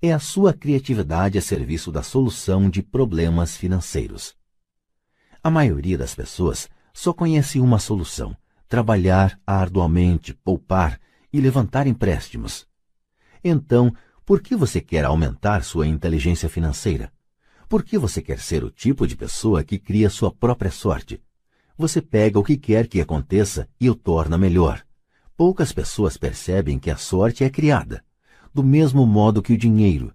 É 0.00 0.14
a 0.14 0.18
sua 0.18 0.54
criatividade 0.54 1.36
a 1.36 1.42
serviço 1.42 1.92
da 1.92 2.02
solução 2.02 2.70
de 2.70 2.82
problemas 2.82 3.54
financeiros. 3.54 4.34
A 5.42 5.50
maioria 5.50 5.98
das 5.98 6.14
pessoas 6.14 6.70
só 6.94 7.12
conhece 7.12 7.60
uma 7.60 7.78
solução: 7.78 8.34
trabalhar 8.66 9.38
arduamente, 9.46 10.32
poupar 10.32 10.98
e 11.30 11.38
levantar 11.38 11.86
empréstimos. 11.86 12.66
Então, 13.44 13.92
por 14.24 14.40
que 14.40 14.56
você 14.56 14.80
quer 14.80 15.04
aumentar 15.04 15.62
sua 15.64 15.86
inteligência 15.86 16.48
financeira? 16.48 17.12
Por 17.68 17.82
que 17.82 17.98
você 17.98 18.22
quer 18.22 18.40
ser 18.40 18.64
o 18.64 18.70
tipo 18.70 19.06
de 19.06 19.14
pessoa 19.14 19.62
que 19.62 19.78
cria 19.78 20.08
sua 20.08 20.32
própria 20.32 20.70
sorte? 20.70 21.22
Você 21.76 22.00
pega 22.00 22.38
o 22.38 22.42
que 22.42 22.56
quer 22.56 22.88
que 22.88 22.98
aconteça 22.98 23.68
e 23.78 23.90
o 23.90 23.94
torna 23.94 24.38
melhor. 24.38 24.82
Poucas 25.36 25.70
pessoas 25.70 26.16
percebem 26.16 26.78
que 26.78 26.90
a 26.90 26.96
sorte 26.96 27.44
é 27.44 27.50
criada, 27.50 28.02
do 28.54 28.64
mesmo 28.64 29.06
modo 29.06 29.42
que 29.42 29.52
o 29.52 29.58
dinheiro. 29.58 30.14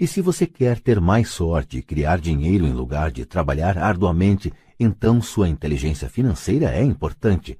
E 0.00 0.06
se 0.06 0.22
você 0.22 0.46
quer 0.46 0.80
ter 0.80 0.98
mais 0.98 1.28
sorte 1.28 1.76
e 1.76 1.82
criar 1.82 2.18
dinheiro 2.18 2.66
em 2.66 2.72
lugar 2.72 3.10
de 3.10 3.26
trabalhar 3.26 3.76
arduamente, 3.76 4.50
então 4.80 5.20
sua 5.20 5.46
inteligência 5.46 6.08
financeira 6.08 6.70
é 6.70 6.82
importante. 6.82 7.58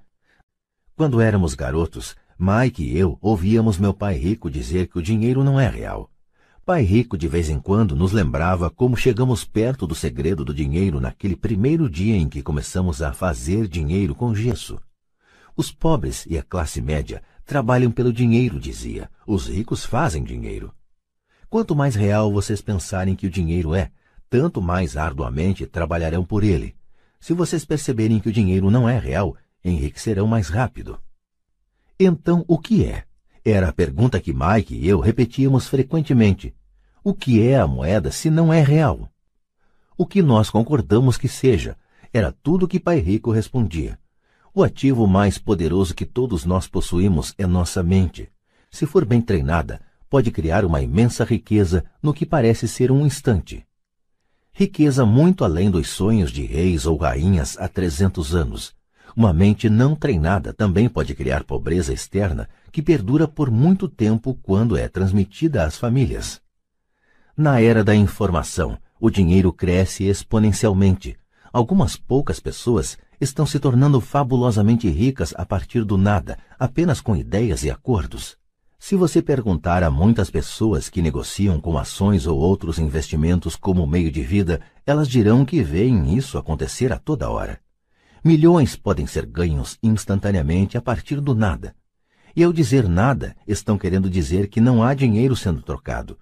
Quando 0.97 1.21
éramos 1.21 1.55
garotos, 1.55 2.17
Mike 2.39 2.83
e 2.83 2.97
eu 2.97 3.19
ouvíamos 3.21 3.79
meu 3.79 3.93
pai 3.93 4.17
rico 4.17 4.51
dizer 4.51 4.89
que 4.89 4.99
o 4.99 5.03
dinheiro 5.03 5.45
não 5.45 5.61
é 5.61 5.69
real. 5.69 6.11
Pai 6.65 6.83
rico 6.83 7.19
de 7.19 7.29
vez 7.29 7.51
em 7.51 7.61
quando 7.61 7.95
nos 7.95 8.13
lembrava 8.13 8.71
como 8.71 8.97
chegamos 8.97 9.45
perto 9.45 9.87
do 9.87 9.95
segredo 9.95 10.47
do 10.47 10.55
dinheiro 10.55 10.99
naquele 10.99 11.37
primeiro 11.37 11.91
dia 11.91 12.17
em 12.17 12.27
que 12.27 12.43
começamos 12.43 13.03
a 13.03 13.13
fazer 13.13 13.69
dinheiro 13.69 14.15
com 14.15 14.35
gesso. 14.35 14.81
Os 15.55 15.71
pobres 15.71 16.25
e 16.25 16.39
a 16.39 16.43
classe 16.43 16.81
média 16.81 17.23
trabalham 17.45 17.91
pelo 17.91 18.11
dinheiro, 18.11 18.59
dizia. 18.59 19.11
Os 19.27 19.47
ricos 19.47 19.85
fazem 19.85 20.25
dinheiro. 20.25 20.73
Quanto 21.51 21.77
mais 21.77 21.95
real 21.95 22.33
vocês 22.33 22.63
pensarem 22.63 23.15
que 23.15 23.27
o 23.27 23.31
dinheiro 23.31 23.75
é, 23.75 23.91
tanto 24.31 24.63
mais 24.63 24.97
arduamente 24.97 25.67
trabalharão 25.67 26.25
por 26.25 26.43
ele. 26.43 26.75
Se 27.21 27.35
vocês 27.35 27.63
perceberem 27.67 28.19
que 28.19 28.31
o 28.31 28.33
dinheiro 28.33 28.71
não 28.71 28.89
é 28.89 28.99
real, 28.99 29.37
enriquecerão 29.63 30.27
mais 30.27 30.49
rápido. 30.49 30.99
Então, 32.01 32.43
o 32.49 32.59
que 32.59 32.87
é? 32.87 33.05
Era 33.45 33.69
a 33.69 33.73
pergunta 33.73 34.19
que 34.19 34.33
Mike 34.33 34.75
e 34.75 34.89
eu 34.89 35.01
repetíamos 35.01 35.69
frequentemente. 35.69 36.55
O 37.03 37.13
que 37.13 37.43
é 37.43 37.59
a 37.59 37.67
moeda 37.67 38.11
se 38.11 38.31
não 38.31 38.51
é 38.51 38.63
real? 38.63 39.11
O 39.99 40.07
que 40.07 40.23
nós 40.23 40.49
concordamos 40.49 41.19
que 41.19 41.29
seja, 41.29 41.77
era 42.11 42.33
tudo 42.33 42.67
que 42.67 42.81
Pai 42.81 43.01
Rico 43.01 43.31
respondia. 43.31 43.99
O 44.55 44.63
ativo 44.63 45.07
mais 45.07 45.37
poderoso 45.37 45.95
que 45.95 46.07
todos 46.07 46.47
nós 46.47 46.67
possuímos 46.67 47.35
é 47.37 47.47
nossa 47.47 47.83
mente. 47.83 48.31
Se 48.71 48.87
for 48.87 49.05
bem 49.05 49.21
treinada, 49.21 49.81
pode 50.09 50.31
criar 50.31 50.65
uma 50.65 50.81
imensa 50.81 51.23
riqueza 51.23 51.85
no 52.03 52.15
que 52.15 52.25
parece 52.25 52.67
ser 52.67 52.91
um 52.91 53.05
instante. 53.05 53.67
Riqueza 54.53 55.05
muito 55.05 55.45
além 55.45 55.71
dos 55.71 55.89
sonhos 55.91 56.33
de 56.33 56.47
reis 56.47 56.87
ou 56.87 56.97
rainhas 56.97 57.59
há 57.59 57.69
300 57.69 58.35
anos. 58.35 58.75
Uma 59.17 59.33
mente 59.33 59.71
não 59.71 59.95
treinada 59.95 60.53
também 60.53 60.89
pode 60.89 61.15
criar 61.15 61.45
pobreza 61.45 61.93
externa 61.93 62.49
que 62.73 62.83
perdura 62.83 63.29
por 63.29 63.49
muito 63.49 63.89
tempo 63.89 64.37
quando 64.43 64.77
é 64.77 64.89
transmitida 64.89 65.65
às 65.65 65.77
famílias. 65.77 66.41
Na 67.37 67.61
era 67.61 67.85
da 67.85 67.95
informação, 67.95 68.77
o 68.99 69.09
dinheiro 69.11 69.53
cresce 69.53 70.05
exponencialmente. 70.05 71.17
Algumas 71.53 71.97
poucas 71.97 72.41
pessoas 72.41 72.99
estão 73.21 73.47
se 73.47 73.61
tornando 73.61 74.01
fabulosamente 74.01 74.89
ricas 74.89 75.33
a 75.37 75.47
partir 75.47 75.85
do 75.85 75.97
nada, 75.97 76.37
apenas 76.59 77.01
com 77.01 77.15
ideias 77.15 77.63
e 77.63 77.71
acordos. 77.71 78.37
Se 78.79 78.97
você 78.97 79.23
perguntar 79.23 79.83
a 79.83 79.91
muitas 79.91 80.29
pessoas 80.29 80.91
que 80.91 81.01
negociam 81.01 81.61
com 81.61 81.79
ações 81.79 82.27
ou 82.27 82.39
outros 82.39 82.79
investimentos 82.79 83.55
como 83.55 83.87
meio 83.87 84.11
de 84.11 84.23
vida, 84.23 84.61
elas 84.85 85.09
dirão 85.09 85.45
que 85.45 85.63
veem 85.63 86.17
isso 86.17 86.37
acontecer 86.37 86.93
a 86.93 86.99
toda 86.99 87.31
hora. 87.31 87.64
Milhões 88.27 88.75
podem 88.75 89.07
ser 89.07 89.27
ganhos 89.27 89.77
instantaneamente 89.83 90.79
a 90.79 90.81
partir 90.81 91.21
do 91.21 91.35
nada. 91.35 91.77
E 92.35 92.43
ao 92.43 92.55
dizer 92.55 92.89
nada, 92.89 93.37
estão 93.47 93.77
querendo 93.77 94.09
dizer 94.09 94.49
que 94.49 94.63
não 94.63 94.83
há 94.83 94.95
dinheiro 94.95 95.37
sendo 95.37 95.61
trocado. 95.61 96.17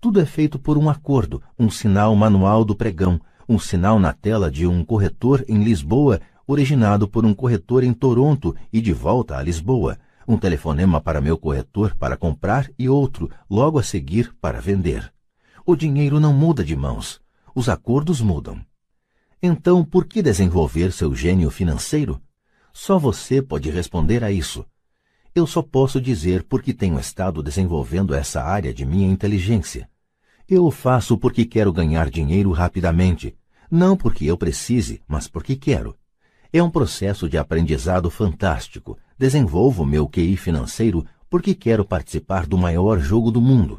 Tudo 0.00 0.22
é 0.22 0.24
feito 0.24 0.58
por 0.58 0.78
um 0.78 0.88
acordo, 0.88 1.42
um 1.58 1.68
sinal 1.68 2.16
manual 2.16 2.64
do 2.64 2.74
pregão, 2.74 3.20
um 3.46 3.58
sinal 3.58 4.00
na 4.00 4.14
tela 4.14 4.50
de 4.50 4.66
um 4.66 4.82
corretor 4.82 5.44
em 5.46 5.62
Lisboa, 5.62 6.18
originado 6.46 7.06
por 7.06 7.26
um 7.26 7.34
corretor 7.34 7.84
em 7.84 7.92
Toronto 7.92 8.56
e 8.72 8.80
de 8.80 8.94
volta 8.94 9.36
a 9.36 9.42
Lisboa, 9.42 9.98
um 10.26 10.38
telefonema 10.38 10.98
para 10.98 11.20
meu 11.20 11.36
corretor 11.36 11.94
para 11.94 12.16
comprar 12.16 12.70
e 12.78 12.88
outro, 12.88 13.30
logo 13.50 13.78
a 13.78 13.82
seguir, 13.82 14.34
para 14.40 14.62
vender. 14.62 15.12
O 15.66 15.76
dinheiro 15.76 16.18
não 16.18 16.32
muda 16.32 16.64
de 16.64 16.74
mãos. 16.74 17.20
Os 17.54 17.68
acordos 17.68 18.22
mudam. 18.22 18.64
Então, 19.46 19.84
por 19.84 20.06
que 20.06 20.22
desenvolver 20.22 20.90
seu 20.90 21.14
gênio 21.14 21.50
financeiro? 21.50 22.18
Só 22.72 22.98
você 22.98 23.42
pode 23.42 23.68
responder 23.68 24.24
a 24.24 24.32
isso. 24.32 24.64
Eu 25.34 25.46
só 25.46 25.60
posso 25.60 26.00
dizer 26.00 26.44
porque 26.44 26.72
tenho 26.72 26.98
estado 26.98 27.42
desenvolvendo 27.42 28.14
essa 28.14 28.42
área 28.42 28.72
de 28.72 28.86
minha 28.86 29.06
inteligência. 29.06 29.86
Eu 30.48 30.64
o 30.64 30.70
faço 30.70 31.18
porque 31.18 31.44
quero 31.44 31.74
ganhar 31.74 32.08
dinheiro 32.08 32.52
rapidamente, 32.52 33.36
não 33.70 33.98
porque 33.98 34.24
eu 34.24 34.38
precise, 34.38 35.02
mas 35.06 35.28
porque 35.28 35.56
quero. 35.56 35.94
É 36.50 36.62
um 36.62 36.70
processo 36.70 37.28
de 37.28 37.36
aprendizado 37.36 38.08
fantástico. 38.08 38.96
Desenvolvo 39.18 39.84
meu 39.84 40.08
QI 40.08 40.38
financeiro 40.38 41.04
porque 41.28 41.54
quero 41.54 41.84
participar 41.84 42.46
do 42.46 42.56
maior 42.56 42.98
jogo 42.98 43.30
do 43.30 43.42
mundo. 43.42 43.78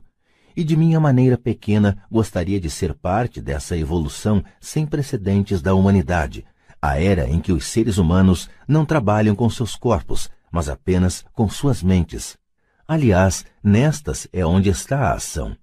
E 0.55 0.63
de 0.63 0.75
minha 0.77 0.99
maneira 0.99 1.37
pequena 1.37 1.97
gostaria 2.09 2.59
de 2.59 2.69
ser 2.69 2.93
parte 2.93 3.41
dessa 3.41 3.77
evolução 3.77 4.43
sem 4.59 4.85
precedentes 4.85 5.61
da 5.61 5.73
humanidade, 5.73 6.45
a 6.81 7.01
era 7.01 7.27
em 7.27 7.39
que 7.39 7.51
os 7.51 7.65
seres 7.65 7.97
humanos 7.97 8.47
não 8.67 8.85
trabalham 8.85 9.35
com 9.35 9.49
seus 9.49 9.75
corpos, 9.75 10.29
mas 10.51 10.69
apenas 10.69 11.25
com 11.33 11.49
suas 11.49 11.81
mentes. 11.81 12.37
Aliás, 12.87 13.43
nestas 13.63 14.27
é 14.31 14.45
onde 14.45 14.69
está 14.69 14.99
a 14.99 15.13
ação. 15.13 15.57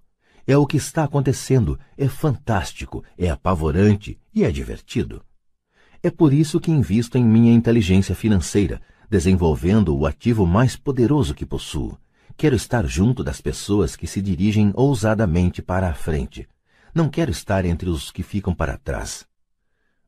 É 0.45 0.57
o 0.57 0.67
que 0.67 0.75
está 0.75 1.05
acontecendo, 1.05 1.79
é 1.97 2.09
fantástico, 2.09 3.05
é 3.17 3.29
apavorante 3.29 4.19
e 4.35 4.43
é 4.43 4.51
divertido. 4.51 5.23
É 6.03 6.11
por 6.11 6.33
isso 6.33 6.59
que 6.59 6.69
invisto 6.69 7.17
em 7.17 7.23
minha 7.23 7.53
inteligência 7.53 8.13
financeira, 8.13 8.81
desenvolvendo 9.09 9.97
o 9.97 10.05
ativo 10.05 10.45
mais 10.45 10.75
poderoso 10.75 11.33
que 11.33 11.45
possuo. 11.45 11.97
Quero 12.35 12.55
estar 12.55 12.85
junto 12.85 13.23
das 13.23 13.39
pessoas 13.39 13.95
que 13.95 14.07
se 14.07 14.21
dirigem 14.21 14.71
ousadamente 14.75 15.61
para 15.61 15.89
a 15.89 15.93
frente. 15.93 16.47
Não 16.93 17.09
quero 17.09 17.31
estar 17.31 17.65
entre 17.65 17.89
os 17.89 18.11
que 18.11 18.23
ficam 18.23 18.53
para 18.53 18.77
trás. 18.77 19.25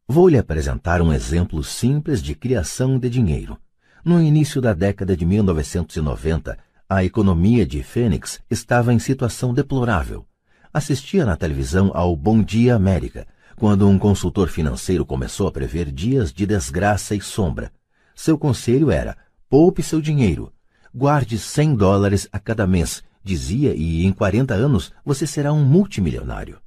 Vou 0.08 0.28
lhe 0.28 0.38
apresentar 0.38 1.02
um 1.02 1.12
exemplo 1.12 1.64
simples 1.64 2.22
de 2.22 2.36
criação 2.36 3.00
de 3.00 3.10
dinheiro. 3.10 3.58
No 4.04 4.22
início 4.22 4.62
da 4.62 4.74
década 4.74 5.18
de 5.18 5.26
1990, 5.26 6.58
a 6.88 7.04
economia 7.04 7.66
de 7.66 7.82
Fênix 7.82 8.40
estava 8.50 8.94
em 8.94 9.00
situação 9.00 9.54
deplorável. 9.54 10.28
Assistia 10.72 11.26
na 11.26 11.36
televisão 11.36 11.90
ao 11.94 12.16
Bom 12.16 12.44
Dia 12.44 12.76
América, 12.76 13.26
quando 13.56 13.88
um 13.88 13.98
consultor 13.98 14.50
financeiro 14.50 15.06
começou 15.06 15.48
a 15.48 15.52
prever 15.52 15.92
dias 15.92 16.32
de 16.32 16.46
desgraça 16.46 17.16
e 17.16 17.22
sombra. 17.22 17.72
Seu 18.14 18.38
conselho 18.38 18.92
era: 18.92 19.18
poupe 19.50 19.82
seu 19.82 20.00
dinheiro, 20.00 20.54
guarde 20.96 21.38
100 21.38 21.76
dólares 21.76 22.30
a 22.32 22.40
cada 22.40 22.66
mês, 22.66 23.04
dizia, 23.24 23.74
e 23.76 24.06
em 24.06 24.14
40 24.14 24.54
anos 24.54 24.94
você 25.04 25.28
será 25.28 25.52
um 25.52 25.66
multimilionário. 25.66 26.60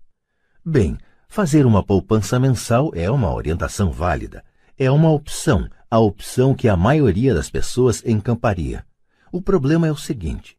Bem, 0.64 0.98
fazer 1.28 1.64
uma 1.64 1.82
poupança 1.82 2.38
mensal 2.38 2.90
é 2.94 3.10
uma 3.10 3.32
orientação 3.32 3.90
válida. 3.90 4.44
É 4.76 4.90
uma 4.90 5.10
opção, 5.10 5.68
a 5.90 5.98
opção 5.98 6.54
que 6.54 6.68
a 6.68 6.76
maioria 6.76 7.34
das 7.34 7.48
pessoas 7.48 8.04
encamparia. 8.04 8.84
O 9.32 9.40
problema 9.40 9.86
é 9.86 9.90
o 9.90 9.96
seguinte: 9.96 10.56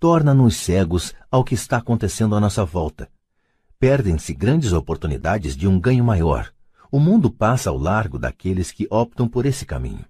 torna-nos 0.00 0.56
cegos 0.56 1.14
ao 1.30 1.44
que 1.44 1.54
está 1.54 1.76
acontecendo 1.76 2.34
à 2.34 2.40
nossa 2.40 2.64
volta 2.64 3.08
perdem-se 3.84 4.32
grandes 4.32 4.72
oportunidades 4.72 5.54
de 5.54 5.68
um 5.68 5.78
ganho 5.78 6.02
maior. 6.02 6.50
O 6.90 6.98
mundo 6.98 7.30
passa 7.30 7.68
ao 7.68 7.76
largo 7.76 8.18
daqueles 8.18 8.72
que 8.72 8.86
optam 8.90 9.28
por 9.28 9.44
esse 9.44 9.66
caminho. 9.66 10.06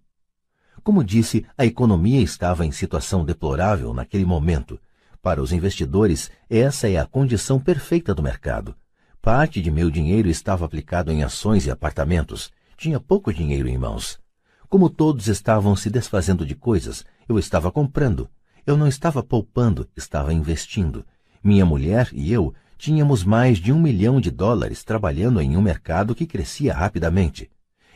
Como 0.84 1.02
disse, 1.02 1.46
a 1.56 1.64
economia 1.64 2.20
estava 2.20 2.66
em 2.66 2.70
situação 2.70 3.24
deplorável 3.24 3.94
naquele 3.94 4.26
momento. 4.26 4.78
Para 5.22 5.42
os 5.42 5.50
investidores, 5.50 6.30
essa 6.50 6.86
é 6.90 6.98
a 6.98 7.06
condição 7.06 7.58
perfeita 7.58 8.14
do 8.14 8.22
mercado. 8.22 8.76
Parte 9.22 9.62
de 9.62 9.70
meu 9.70 9.90
dinheiro 9.90 10.28
estava 10.28 10.66
aplicado 10.66 11.10
em 11.10 11.22
ações 11.22 11.64
e 11.64 11.70
apartamentos. 11.70 12.52
Tinha 12.76 13.00
pouco 13.00 13.32
dinheiro 13.32 13.66
em 13.66 13.78
mãos. 13.78 14.20
Como 14.68 14.90
todos 14.90 15.26
estavam 15.26 15.74
se 15.74 15.88
desfazendo 15.88 16.44
de 16.44 16.54
coisas, 16.54 17.02
eu 17.26 17.38
estava 17.38 17.72
comprando. 17.72 18.28
Eu 18.66 18.76
não 18.76 18.86
estava 18.86 19.22
poupando, 19.22 19.88
estava 19.96 20.34
investindo. 20.34 21.02
Minha 21.42 21.64
mulher 21.64 22.10
e 22.12 22.30
eu 22.30 22.52
tínhamos 22.76 23.24
mais 23.24 23.56
de 23.56 23.72
um 23.72 23.80
milhão 23.80 24.20
de 24.20 24.30
dólares 24.30 24.84
trabalhando 24.84 25.40
em 25.40 25.56
um 25.56 25.62
mercado 25.62 26.14
que 26.14 26.26
crescia 26.26 26.74
rapidamente. 26.74 27.50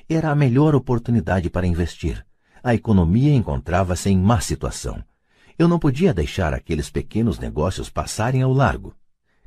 Era 0.09 0.31
a 0.31 0.35
melhor 0.35 0.75
oportunidade 0.75 1.51
para 1.51 1.67
investir. 1.67 2.27
A 2.63 2.75
economia 2.75 3.35
encontrava-se 3.35 4.11
em 4.11 4.19
má 4.19 4.41
situação. 4.41 5.03
Eu 5.59 5.69
não 5.69 5.79
podia 5.79 6.15
deixar 6.15 6.55
aqueles 6.55 6.91
pequenos 6.91 7.39
negócios 7.39 7.91
passarem 7.91 8.43
ao 8.43 8.53
largo. 8.53 8.95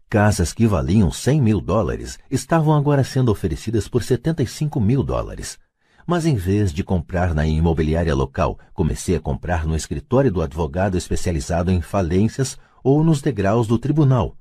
Casas 0.10 0.54
que 0.54 0.68
valiam 0.68 1.12
100 1.12 1.42
mil 1.42 1.62
dólares 1.62 2.20
estavam 2.30 2.76
agora 2.76 3.04
sendo 3.04 3.32
oferecidas 3.32 3.88
por 3.88 4.04
75 4.04 4.80
mil 4.80 5.04
dólares. 5.04 5.58
Mas 6.06 6.26
em 6.26 6.36
vez 6.36 6.74
de 6.74 6.84
comprar 6.84 7.34
na 7.34 7.46
imobiliária 7.46 8.14
local, 8.14 8.60
comecei 8.74 9.16
a 9.16 9.20
comprar 9.20 9.66
no 9.66 9.76
escritório 9.76 10.32
do 10.32 10.42
advogado 10.42 10.98
especializado 10.98 11.72
em 11.72 11.82
falências 11.82 12.58
ou 12.84 13.04
nos 13.04 13.22
degraus 13.22 13.68
do 13.68 13.78
tribunal, 13.78 14.36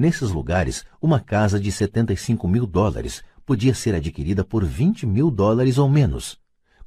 Nesses 0.00 0.30
lugares, 0.30 0.86
uma 0.98 1.20
casa 1.20 1.60
de 1.60 1.70
75 1.70 2.48
mil 2.48 2.66
dólares 2.66 3.22
podia 3.44 3.74
ser 3.74 3.94
adquirida 3.94 4.42
por 4.42 4.64
20 4.64 5.06
mil 5.06 5.30
dólares 5.30 5.76
ou 5.76 5.90
menos. 5.90 6.38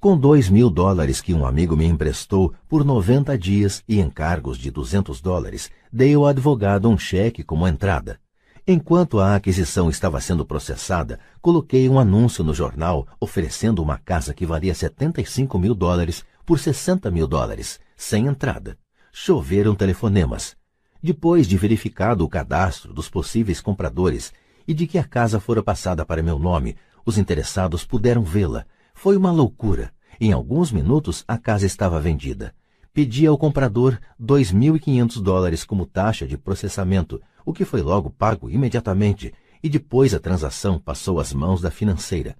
Com 0.04 0.18
2 0.18 0.50
mil 0.50 0.70
dólares 0.70 1.22
que 1.22 1.34
um 1.34 1.46
amigo 1.46 1.78
me 1.78 1.86
emprestou 1.86 2.54
por 2.68 2.84
90 2.84 3.38
dias 3.38 3.82
e 3.88 4.02
encargos 4.02 4.58
de 4.58 4.70
200 4.70 5.22
dólares, 5.22 5.72
dei 5.90 6.14
ao 6.14 6.26
advogado 6.26 6.90
um 6.90 6.98
cheque 6.98 7.42
como 7.42 7.66
entrada. 7.66 8.20
Enquanto 8.68 9.22
a 9.22 9.34
aquisição 9.34 9.90
estava 9.90 10.20
sendo 10.20 10.46
processada, 10.46 11.22
coloquei 11.42 11.88
um 11.88 11.98
anúncio 11.98 12.44
no 12.44 12.54
jornal 12.54 13.08
oferecendo 13.18 13.82
uma 13.82 13.98
casa 13.98 14.34
que 14.34 14.46
valia 14.46 14.76
75 14.76 15.58
mil 15.58 15.74
dólares 15.74 16.26
por 16.46 16.60
60 16.60 17.10
mil 17.10 17.26
dólares, 17.26 17.80
sem 17.96 18.28
entrada. 18.28 18.78
Choveram 19.10 19.74
telefonemas 19.74 20.58
depois 21.02 21.48
de 21.48 21.56
verificado 21.56 22.26
o 22.26 22.30
cadastro 22.30 22.94
dos 22.94 23.08
possíveis 23.08 23.62
compradores 23.62 24.34
e 24.68 24.74
de 24.74 24.86
que 24.86 24.98
a 24.98 25.06
casa 25.06 25.40
fora 25.40 25.64
passada 25.64 26.06
para 26.06 26.22
meu 26.22 26.38
nome, 26.38 26.76
os 27.06 27.18
interessados 27.18 27.86
puderam 27.86 28.22
vê-la. 28.22 28.66
Foi 29.04 29.18
uma 29.18 29.34
loucura. 29.34 29.92
Em 30.18 30.32
alguns 30.32 30.72
minutos 30.72 31.26
a 31.28 31.38
casa 31.38 31.66
estava 31.66 32.00
vendida. 32.00 32.56
Pedi 32.94 33.28
ao 33.28 33.38
comprador 33.38 34.00
2.500 34.18 35.22
dólares 35.22 35.66
como 35.66 35.86
taxa 35.86 36.26
de 36.26 36.38
processamento, 36.38 37.22
o 37.46 37.52
que 37.52 37.66
foi 37.66 37.82
logo 37.82 38.10
pago 38.10 38.50
imediatamente, 38.50 39.34
e 39.62 39.68
depois 39.68 40.14
a 40.14 40.22
transação 40.22 40.80
passou 40.80 41.20
às 41.20 41.34
mãos 41.34 41.60
da 41.60 41.70
financeira. 41.70 42.38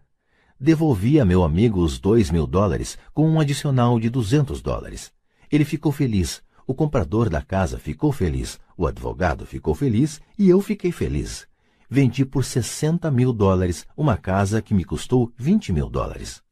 Devolvi 0.58 1.20
a 1.20 1.26
meu 1.26 1.44
amigo 1.44 1.82
os 1.82 2.00
dois 2.00 2.32
mil 2.32 2.48
dólares 2.48 2.98
com 3.14 3.30
um 3.30 3.42
adicional 3.42 4.00
de 4.00 4.10
duzentos 4.10 4.62
dólares. 4.62 5.12
Ele 5.52 5.66
ficou 5.66 5.92
feliz, 5.92 6.42
o 6.66 6.74
comprador 6.74 7.30
da 7.30 7.42
casa 7.42 7.78
ficou 7.78 8.14
feliz, 8.14 8.58
o 8.78 8.88
advogado 8.88 9.46
ficou 9.46 9.76
feliz 9.76 10.22
e 10.40 10.48
eu 10.48 10.62
fiquei 10.62 10.94
feliz. 10.94 11.46
Vendi 11.90 12.24
por 12.24 12.46
60 12.46 13.12
mil 13.12 13.34
dólares 13.34 13.86
uma 13.98 14.16
casa 14.16 14.62
que 14.62 14.74
me 14.74 14.86
custou 14.86 15.30
20 15.38 15.74
mil 15.74 15.90
dólares. 15.90 16.43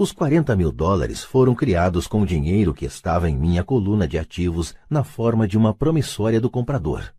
Os 0.00 0.12
40 0.12 0.54
mil 0.54 0.70
dólares 0.70 1.24
foram 1.24 1.56
criados 1.56 2.06
com 2.06 2.22
o 2.22 2.26
dinheiro 2.26 2.72
que 2.72 2.84
estava 2.84 3.28
em 3.28 3.36
minha 3.36 3.64
coluna 3.64 4.06
de 4.06 4.16
ativos 4.16 4.72
na 4.88 5.02
forma 5.02 5.48
de 5.48 5.58
uma 5.58 5.74
promissória 5.74 6.40
do 6.40 6.48
comprador. 6.48 7.12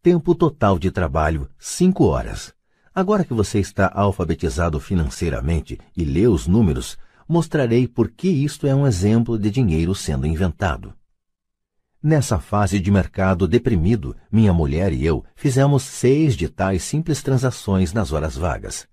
Tempo 0.00 0.32
total 0.32 0.78
de 0.78 0.92
trabalho, 0.92 1.48
5 1.58 2.04
horas. 2.04 2.54
Agora 2.94 3.24
que 3.24 3.34
você 3.34 3.58
está 3.58 3.90
alfabetizado 3.92 4.78
financeiramente 4.78 5.76
e 5.96 6.04
lê 6.04 6.28
os 6.28 6.46
números, 6.46 6.96
mostrarei 7.28 7.88
por 7.88 8.08
que 8.08 8.28
isto 8.28 8.64
é 8.68 8.72
um 8.72 8.86
exemplo 8.86 9.36
de 9.36 9.50
dinheiro 9.50 9.92
sendo 9.92 10.24
inventado. 10.24 10.94
Nessa 12.00 12.38
fase 12.38 12.78
de 12.78 12.92
mercado 12.92 13.48
deprimido, 13.48 14.14
minha 14.30 14.52
mulher 14.52 14.92
e 14.92 15.04
eu 15.04 15.24
fizemos 15.34 15.82
seis 15.82 16.36
de 16.36 16.48
tais 16.48 16.84
simples 16.84 17.24
transações 17.24 17.92
nas 17.92 18.12
horas 18.12 18.36
vagas. 18.36 18.86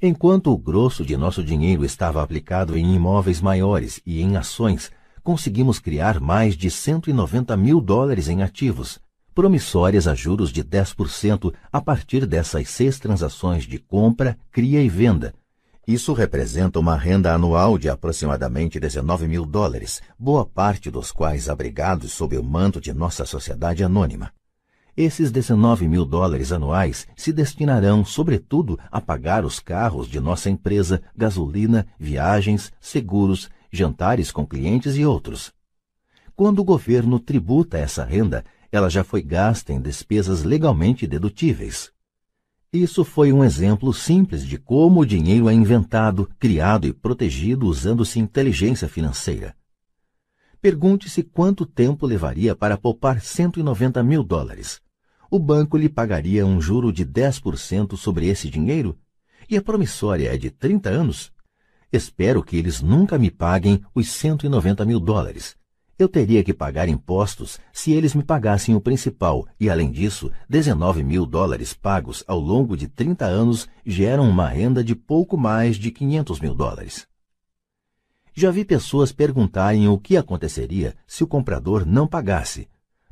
Enquanto 0.00 0.52
o 0.52 0.58
grosso 0.58 1.02
de 1.06 1.16
nosso 1.16 1.42
dinheiro 1.42 1.82
estava 1.82 2.22
aplicado 2.22 2.76
em 2.76 2.94
imóveis 2.94 3.40
maiores 3.40 3.98
e 4.04 4.20
em 4.20 4.36
ações, 4.36 4.90
conseguimos 5.22 5.78
criar 5.78 6.20
mais 6.20 6.54
de 6.54 6.70
190 6.70 7.56
mil 7.56 7.80
dólares 7.80 8.28
em 8.28 8.42
ativos, 8.42 9.00
promissórias 9.34 10.06
a 10.06 10.14
juros 10.14 10.52
de 10.52 10.62
10% 10.62 11.50
a 11.72 11.80
partir 11.80 12.26
dessas 12.26 12.68
seis 12.68 12.98
transações 12.98 13.64
de 13.64 13.78
compra, 13.78 14.38
cria 14.52 14.82
e 14.82 14.88
venda. 14.88 15.32
Isso 15.88 16.12
representa 16.12 16.78
uma 16.78 16.94
renda 16.94 17.32
anual 17.32 17.78
de 17.78 17.88
aproximadamente 17.88 18.78
19 18.78 19.26
mil 19.26 19.46
dólares, 19.46 20.02
boa 20.18 20.44
parte 20.44 20.90
dos 20.90 21.10
quais 21.10 21.48
abrigados 21.48 22.12
sob 22.12 22.36
o 22.36 22.44
manto 22.44 22.82
de 22.82 22.92
nossa 22.92 23.24
sociedade 23.24 23.82
anônima. 23.82 24.30
Esses 24.96 25.30
19 25.30 25.86
mil 25.86 26.06
dólares 26.06 26.52
anuais 26.52 27.06
se 27.14 27.30
destinarão, 27.30 28.02
sobretudo, 28.02 28.78
a 28.90 28.98
pagar 28.98 29.44
os 29.44 29.60
carros 29.60 30.08
de 30.08 30.18
nossa 30.18 30.48
empresa, 30.48 31.02
gasolina, 31.14 31.86
viagens, 31.98 32.72
seguros, 32.80 33.50
jantares 33.70 34.32
com 34.32 34.46
clientes 34.46 34.96
e 34.96 35.04
outros. 35.04 35.52
Quando 36.34 36.60
o 36.60 36.64
governo 36.64 37.20
tributa 37.20 37.76
essa 37.76 38.04
renda, 38.04 38.42
ela 38.72 38.88
já 38.88 39.04
foi 39.04 39.20
gasta 39.20 39.70
em 39.70 39.82
despesas 39.82 40.44
legalmente 40.44 41.06
dedutíveis. 41.06 41.92
Isso 42.72 43.04
foi 43.04 43.34
um 43.34 43.44
exemplo 43.44 43.92
simples 43.92 44.46
de 44.46 44.56
como 44.56 45.00
o 45.00 45.06
dinheiro 45.06 45.50
é 45.50 45.52
inventado, 45.52 46.26
criado 46.38 46.86
e 46.86 46.92
protegido 46.94 47.66
usando-se 47.66 48.18
inteligência 48.18 48.88
financeira. 48.88 49.54
Pergunte-se 50.58 51.22
quanto 51.22 51.66
tempo 51.66 52.06
levaria 52.06 52.56
para 52.56 52.78
poupar 52.78 53.20
190 53.20 54.02
mil 54.02 54.22
dólares 54.22 54.80
o 55.36 55.38
banco 55.38 55.76
lhe 55.76 55.88
pagaria 55.88 56.46
um 56.46 56.58
juro 56.62 56.90
de 56.90 57.04
10% 57.04 57.94
sobre 57.94 58.26
esse 58.26 58.48
dinheiro? 58.48 58.98
E 59.50 59.56
a 59.56 59.60
promissória 59.60 60.34
é 60.34 60.38
de 60.38 60.50
30 60.50 60.88
anos? 60.88 61.30
Espero 61.92 62.42
que 62.42 62.56
eles 62.56 62.80
nunca 62.80 63.18
me 63.18 63.30
paguem 63.30 63.82
os 63.94 64.08
190 64.10 64.86
mil 64.86 64.98
dólares. 64.98 65.54
Eu 65.98 66.08
teria 66.08 66.42
que 66.42 66.54
pagar 66.54 66.88
impostos 66.88 67.60
se 67.70 67.92
eles 67.92 68.14
me 68.14 68.22
pagassem 68.22 68.74
o 68.74 68.80
principal, 68.80 69.46
e 69.60 69.68
além 69.68 69.90
disso, 69.90 70.30
19 70.48 71.02
mil 71.02 71.26
dólares 71.26 71.74
pagos 71.74 72.24
ao 72.26 72.40
longo 72.40 72.74
de 72.74 72.88
30 72.88 73.26
anos 73.26 73.68
geram 73.84 74.28
uma 74.28 74.48
renda 74.48 74.82
de 74.82 74.94
pouco 74.94 75.36
mais 75.36 75.76
de 75.76 75.90
500 75.90 76.40
mil 76.40 76.54
dólares. 76.54 77.06
Já 78.34 78.50
vi 78.50 78.64
pessoas 78.64 79.12
perguntarem 79.12 79.86
o 79.86 79.98
que 79.98 80.16
aconteceria 80.16 80.94
se 81.06 81.22
o 81.22 81.26
comprador 81.26 81.84
não 81.86 82.06
pagasse. 82.06 82.68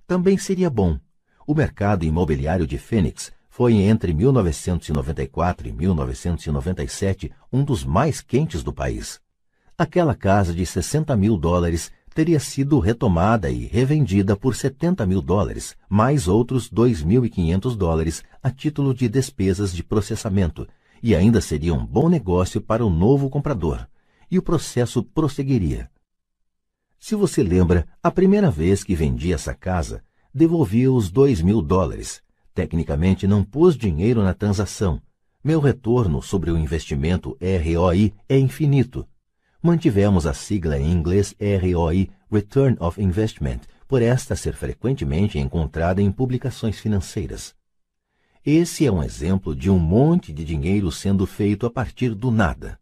Também 0.07 0.37
seria 0.37 0.69
bom, 0.69 0.99
o 1.47 1.55
mercado 1.55 2.05
imobiliário 2.05 2.67
de 2.67 2.79
Phoenix 2.79 3.33
foi 3.49 3.75
entre 3.75 4.13
1994 4.13 5.69
e 5.69 5.73
1997 5.73 7.31
um 7.53 7.63
dos 7.63 7.85
mais 7.85 8.21
quentes 8.21 8.63
do 8.63 8.73
país. 8.73 9.21
Aquela 9.77 10.15
casa 10.15 10.55
de 10.55 10.65
60 10.65 11.17
mil 11.17 11.37
dólares 11.37 11.93
teria 12.15 12.39
sido 12.39 12.79
retomada 12.79 13.51
e 13.51 13.67
revendida 13.67 14.37
por 14.37 14.55
70 14.55 15.05
mil 15.05 15.21
dólares, 15.21 15.77
mais 15.89 16.29
outros 16.29 16.71
2.500 16.71 17.77
dólares 17.77 18.23
a 18.43 18.51
título 18.51 18.95
de 18.95 19.09
despesas 19.09 19.73
de 19.73 19.83
processamento, 19.83 20.67
e 21.03 21.15
ainda 21.15 21.41
seria 21.41 21.75
um 21.75 21.85
bom 21.85 22.09
negócio 22.09 22.61
para 22.61 22.87
o 22.87 22.91
novo 22.91 23.29
comprador. 23.29 23.87
E 24.31 24.39
o 24.39 24.43
processo 24.43 25.03
prosseguiria. 25.03 25.91
Se 26.99 27.15
você 27.15 27.43
lembra, 27.43 27.87
a 28.03 28.11
primeira 28.11 28.51
vez 28.51 28.83
que 28.83 28.95
vendi 28.95 29.33
essa 29.33 29.53
casa, 29.53 30.03
devolvi 30.35 30.89
os 30.89 31.11
dois 31.11 31.41
mil 31.41 31.63
dólares. 31.63 32.21
Tecnicamente 32.53 33.27
não 33.27 33.45
pus 33.45 33.77
dinheiro 33.77 34.23
na 34.23 34.35
transação. 34.35 35.01
Meu 35.43 35.61
retorno 35.61 36.21
sobre 36.21 36.51
o 36.51 36.59
investimento 36.59 37.39
ROI 37.41 38.13
é 38.29 38.39
infinito. 38.39 39.07
Mantivemos 39.63 40.27
a 40.27 40.35
sigla 40.35 40.79
em 40.79 40.91
inglês 40.91 41.35
ROI, 41.39 42.11
Return 42.31 42.77
of 42.81 43.01
Investment, 43.01 43.61
por 43.87 44.03
esta 44.03 44.35
ser 44.35 44.55
frequentemente 44.55 45.39
encontrada 45.39 46.03
em 46.03 46.11
publicações 46.11 46.79
financeiras. 46.79 47.55
Esse 48.45 48.87
é 48.87 48.93
um 48.93 49.03
exemplo 49.03 49.55
de 49.55 49.71
um 49.71 49.79
monte 49.79 50.33
de 50.33 50.45
dinheiro 50.45 50.91
sendo 50.91 51.27
feito 51.27 51.65
a 51.65 51.71
partir 51.71 52.15
do 52.15 52.31
nada. 52.31 52.79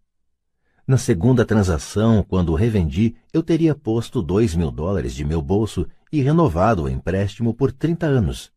Na 0.86 0.98
segunda 0.98 1.44
transação, 1.44 2.24
quando 2.28 2.54
revendi, 2.54 3.14
eu 3.32 3.42
teria 3.42 3.74
posto 3.74 4.20
dois 4.20 4.54
mil 4.54 4.70
dólares 4.70 5.14
de 5.14 5.24
meu 5.24 5.40
bolso 5.40 5.86
e 6.12 6.20
renovado 6.20 6.82
o 6.82 6.88
empréstimo 6.88 7.54
por 7.54 7.72
30 7.72 8.04
anos. 8.06 8.52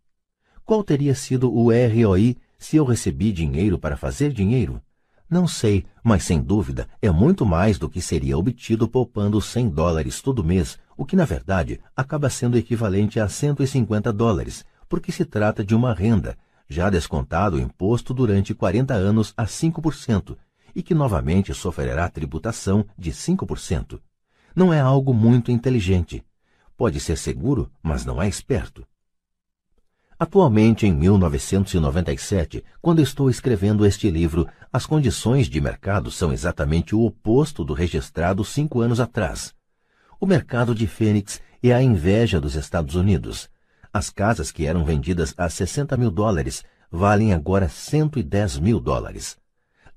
Qual 0.66 0.84
teria 0.84 1.16
sido 1.16 1.50
o 1.50 1.70
ROI 1.72 2.38
se 2.60 2.76
eu 2.76 2.84
recebi 2.84 3.32
dinheiro 3.32 3.80
para 3.80 3.96
fazer 3.96 4.34
dinheiro? 4.34 4.82
Não 5.30 5.48
sei, 5.48 5.86
mas 6.04 6.24
sem 6.24 6.42
dúvida 6.42 6.88
é 7.02 7.10
muito 7.10 7.46
mais 7.46 7.80
do 7.80 7.90
que 7.90 8.02
seria 8.02 8.38
obtido 8.38 8.88
poupando 8.88 9.42
100 9.42 9.70
dólares 9.70 10.22
todo 10.22 10.44
mês, 10.44 10.78
o 10.98 11.06
que 11.06 11.16
na 11.16 11.26
verdade 11.26 11.80
acaba 11.96 12.30
sendo 12.30 12.58
equivalente 12.58 13.20
a 13.20 13.28
150 13.28 14.12
dólares, 14.12 14.66
porque 14.88 15.12
se 15.12 15.26
trata 15.26 15.64
de 15.64 15.74
uma 15.74 15.94
renda, 15.94 16.38
já 16.68 16.90
descontado 16.90 17.58
o 17.58 17.60
imposto 17.60 18.14
durante 18.14 18.54
40 18.54 18.94
anos 18.94 19.34
a 19.38 19.46
5%, 19.46 20.38
e 20.76 20.84
que 20.84 20.94
novamente 20.94 21.54
sofrerá 21.54 22.10
tributação 22.10 22.86
de 22.98 23.12
5%. 23.12 24.00
Não 24.56 24.74
é 24.74 24.80
algo 24.80 25.14
muito 25.14 25.52
inteligente. 25.52 26.24
Pode 26.78 27.00
ser 27.00 27.18
seguro, 27.18 27.72
mas 27.82 28.04
não 28.04 28.22
é 28.22 28.28
esperto. 28.28 28.86
Atualmente, 30.20 30.86
em 30.86 30.94
1997, 30.94 32.64
quando 32.82 33.02
estou 33.02 33.30
escrevendo 33.30 33.86
este 33.86 34.10
livro, 34.10 34.48
as 34.72 34.86
condições 34.86 35.48
de 35.48 35.60
mercado 35.60 36.12
são 36.12 36.34
exatamente 36.34 36.94
o 36.96 37.02
oposto 37.02 37.64
do 37.64 37.74
registrado 37.74 38.44
cinco 38.44 38.82
anos 38.82 39.00
atrás. 39.00 39.54
O 40.20 40.26
mercado 40.26 40.76
de 40.76 40.88
Fênix 40.88 41.42
é 41.64 41.74
a 41.74 41.82
inveja 41.82 42.40
dos 42.40 42.56
Estados 42.56 42.96
Unidos. 42.96 43.50
As 43.92 44.10
casas 44.10 44.52
que 44.52 44.66
eram 44.66 44.84
vendidas 44.84 45.34
a 45.38 45.50
60 45.50 45.96
mil 45.98 46.12
dólares 46.12 46.64
valem 46.92 47.34
agora 47.34 47.70
110 47.70 48.60
mil 48.60 48.80
dólares. 48.80 49.38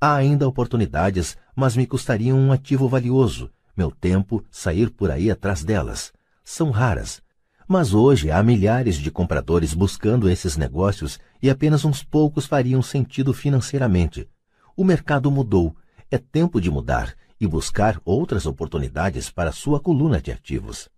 Há 0.01 0.15
ainda 0.15 0.49
oportunidades, 0.49 1.37
mas 1.55 1.77
me 1.77 1.87
custariam 1.87 2.39
um 2.39 2.53
ativo 2.53 2.89
valioso, 2.89 3.51
meu 3.77 3.91
tempo, 3.91 4.45
sair 4.51 4.91
por 4.91 5.11
aí 5.11 5.31
atrás 5.31 5.65
delas 5.65 6.13
são 6.49 6.70
raras. 6.70 7.20
Mas 7.68 7.93
hoje 7.93 8.31
há 8.31 8.43
milhares 8.43 8.97
de 8.97 9.10
compradores 9.10 9.75
buscando 9.75 10.31
esses 10.31 10.57
negócios 10.57 11.20
e 11.43 11.51
apenas 11.51 11.85
uns 11.85 12.02
poucos 12.02 12.47
fariam 12.47 12.81
sentido 12.81 13.35
financeiramente. 13.35 14.27
O 14.75 14.83
mercado 14.83 15.31
mudou. 15.31 15.77
É 16.10 16.17
tempo 16.17 16.59
de 16.59 16.70
mudar 16.70 17.15
e 17.39 17.47
buscar 17.47 18.01
outras 18.02 18.47
oportunidades 18.47 19.31
para 19.31 19.52
sua 19.52 19.78
coluna 19.78 20.23
de 20.23 20.33
ativos. 20.33 20.89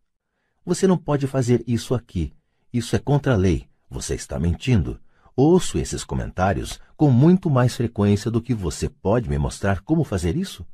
Você 0.65 0.87
não 0.87 0.97
pode 0.97 1.27
fazer 1.27 1.65
isso 1.67 1.97
aqui. 1.97 2.33
Isso 2.73 2.95
é 2.95 3.01
contra 3.01 3.35
a 3.35 3.37
lei. 3.37 3.67
Você 3.91 4.15
está 4.15 4.39
mentindo. 4.39 5.01
Ouço 5.35 5.79
esses 5.79 6.05
comentários 6.05 6.79
com 6.97 7.11
muito 7.11 7.51
mais 7.51 7.75
frequência 7.75 8.31
do 8.31 8.41
que 8.41 8.55
você 8.55 8.89
pode 8.89 9.29
me 9.29 9.37
mostrar 9.37 9.81
como 9.81 10.05
fazer 10.05 10.37
isso. 10.37 10.65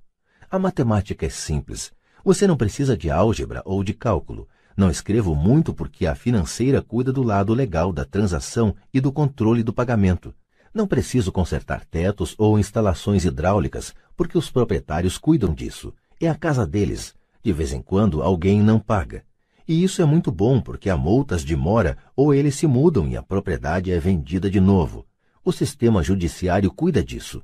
A 0.51 0.59
matemática 0.59 1.25
é 1.25 1.31
simples. 1.31 1.95
Você 2.23 2.47
não 2.47 2.59
precisa 2.59 2.95
de 2.95 3.11
álgebra 3.11 3.63
ou 3.65 3.83
de 3.83 3.95
cálculo. 3.95 4.47
Não 4.77 4.91
escrevo 4.91 5.35
muito 5.35 5.73
porque 5.73 6.07
a 6.07 6.15
financeira 6.15 6.83
cuida 6.83 7.11
do 7.11 7.23
lado 7.23 7.55
legal 7.55 7.93
da 7.93 8.05
transação 8.05 8.75
e 8.93 9.01
do 9.01 9.11
controle 9.11 9.63
do 9.63 9.73
pagamento. 9.73 10.35
Não 10.75 10.87
preciso 10.87 11.33
consertar 11.33 11.85
tetos 11.87 12.35
ou 12.37 12.59
instalações 12.59 13.25
hidráulicas, 13.25 13.95
porque 14.15 14.37
os 14.37 14.51
proprietários 14.51 15.17
cuidam 15.17 15.55
disso. 15.55 15.95
É 16.21 16.29
a 16.29 16.35
casa 16.35 16.67
deles. 16.67 17.15
De 17.43 17.53
vez 17.53 17.73
em 17.73 17.81
quando 17.81 18.23
alguém 18.23 18.61
não 18.61 18.79
paga. 18.79 19.25
E 19.67 19.83
isso 19.83 20.03
é 20.03 20.05
muito 20.05 20.31
bom 20.31 20.61
porque 20.61 20.91
há 20.91 20.97
multas 20.97 21.43
de 21.43 21.57
mora 21.57 21.97
ou 22.15 22.35
eles 22.35 22.55
se 22.55 22.67
mudam 22.67 23.09
e 23.09 23.17
a 23.17 23.23
propriedade 23.23 23.91
é 23.91 23.99
vendida 23.99 24.51
de 24.51 24.61
novo. 24.61 25.07
O 25.43 25.53
sistema 25.53 26.03
judiciário 26.03 26.71
cuida 26.71 27.03
disso. 27.03 27.43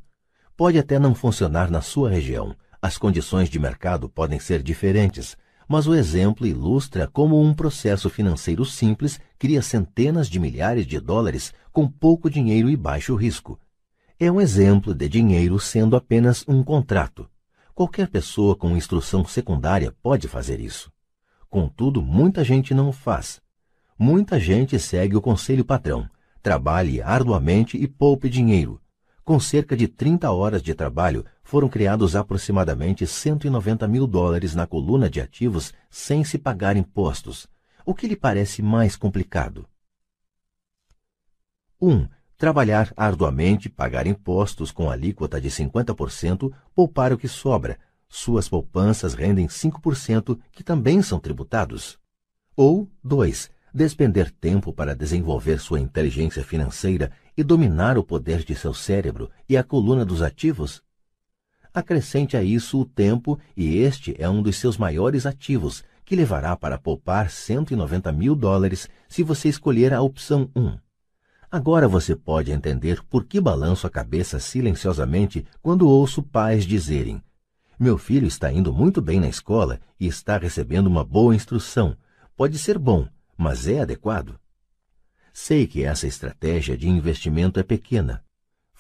Pode 0.57 0.78
até 0.78 0.99
não 0.99 1.15
funcionar 1.15 1.70
na 1.70 1.81
sua 1.81 2.11
região, 2.11 2.55
as 2.81 2.99
condições 2.99 3.49
de 3.49 3.59
mercado 3.59 4.09
podem 4.09 4.41
ser 4.41 4.62
diferentes, 4.62 5.36
mas 5.73 5.86
o 5.86 5.94
exemplo 5.94 6.47
ilustra 6.47 7.09
como 7.10 7.41
um 7.41 7.55
processo 7.55 8.10
financeiro 8.10 8.62
simples 8.62 9.18
cria 9.39 9.62
centenas 9.62 10.28
de 10.28 10.39
milhares 10.39 10.86
de 10.86 11.01
dólares 11.01 11.55
com 11.73 11.89
pouco 11.89 12.28
dinheiro 12.28 12.68
e 12.68 12.76
baixo 12.76 13.15
risco. 13.15 13.59
É 14.20 14.31
um 14.31 14.39
exemplo 14.39 14.94
de 14.94 15.09
dinheiro 15.09 15.59
sendo 15.59 15.97
apenas 15.97 16.44
um 16.47 16.62
contrato. 16.62 17.26
Qualquer 17.75 18.09
pessoa 18.09 18.55
com 18.55 18.76
instrução 18.76 19.25
secundária 19.25 19.97
pode 20.02 20.28
fazer 20.28 20.60
isso. 20.60 20.92
Contudo, 21.49 22.02
muita 22.02 22.44
gente 22.44 22.75
não 22.75 22.91
o 22.91 22.92
faz. 22.92 23.41
Muita 23.99 24.39
gente 24.39 24.78
segue 24.78 25.17
o 25.17 25.23
conselho 25.23 25.65
patrão. 25.65 26.07
Trabalhe 26.42 27.01
arduamente 27.01 27.78
e 27.78 27.89
poupe 27.89 28.28
dinheiro. 28.28 28.78
Com 29.25 29.41
cerca 29.41 29.75
de 29.75 29.89
30 29.89 30.31
horas 30.31 30.62
de 30.62 30.75
trabalho, 30.75 31.25
foram 31.43 31.69
criados 31.69 32.15
aproximadamente 32.17 33.07
190 33.07 33.87
mil 33.89 34.07
dólares 34.07 34.55
na 34.55 34.67
coluna 34.67 35.11
de 35.11 35.21
ativos 35.21 35.73
sem 35.91 36.25
se 36.25 36.39
pagar 36.39 36.77
impostos. 36.77 37.49
O 37.85 37.95
que 37.95 38.07
lhe 38.07 38.17
parece 38.17 38.62
mais 38.62 38.97
complicado? 38.97 39.67
1. 41.81 41.91
Um, 41.91 42.09
trabalhar 42.37 42.93
arduamente, 42.97 43.69
pagar 43.69 44.07
impostos 44.07 44.71
com 44.71 44.91
alíquota 44.91 45.41
de 45.41 45.51
50%, 45.51 46.53
poupar 46.75 47.12
o 47.12 47.19
que 47.19 47.29
sobra. 47.29 47.79
Suas 48.09 48.49
poupanças 48.49 49.15
rendem 49.15 49.47
5%, 49.47 50.39
que 50.53 50.62
também 50.62 51.03
são 51.03 51.19
tributados. 51.19 51.99
Ou 52.57 52.89
2 53.03 53.51
despender 53.75 54.31
tempo 54.31 54.73
para 54.73 54.95
desenvolver 54.95 55.59
sua 55.59 55.81
inteligência 55.81 56.45
financeira 56.45 57.11
e 57.37 57.43
dominar 57.43 57.97
o 57.97 58.05
poder 58.05 58.45
de 58.45 58.55
seu 58.55 58.75
cérebro 58.75 59.31
e 59.49 59.57
a 59.57 59.65
coluna 59.65 60.05
dos 60.05 60.21
ativos? 60.21 60.83
Acrescente 61.75 62.36
a 62.36 62.42
isso 62.42 62.81
o 62.81 62.84
tempo, 62.84 63.39
e 63.57 63.78
este 63.78 64.15
é 64.18 64.28
um 64.28 64.42
dos 64.42 64.57
seus 64.57 64.76
maiores 64.76 65.25
ativos, 65.25 65.83
que 66.05 66.15
levará 66.15 66.55
para 66.55 66.76
poupar 66.76 67.31
190 67.31 68.12
mil 68.12 68.34
dólares 68.34 68.91
se 69.09 69.23
você 69.23 69.49
escolher 69.49 69.94
a 69.94 70.02
opção 70.02 70.51
1. 70.55 70.76
Agora 71.51 71.89
você 71.89 72.15
pode 72.15 72.52
entender 72.52 73.02
por 73.05 73.25
que 73.25 73.41
balanço 73.41 73.86
a 73.86 73.91
cabeça 73.91 74.39
silenciosamente 74.39 75.47
quando 75.62 75.89
ouço 75.89 76.23
pais 76.23 76.67
dizerem: 76.67 77.23
Meu 77.78 77.97
filho 77.97 78.26
está 78.26 78.52
indo 78.52 78.73
muito 78.73 79.01
bem 79.01 79.20
na 79.20 79.28
escola 79.28 79.81
e 79.99 80.07
está 80.07 80.36
recebendo 80.36 80.89
uma 80.89 81.05
boa 81.05 81.34
instrução. 81.34 81.97
Pode 82.36 82.59
ser 82.59 82.78
bom, 82.78 83.09
mas 83.36 83.67
é 83.67 83.81
adequado? 83.81 84.39
Sei 85.33 85.67
que 85.67 85.83
essa 85.84 86.07
estratégia 86.07 86.76
de 86.76 86.89
investimento 86.89 87.59
é 87.59 87.62
pequena. 87.62 88.23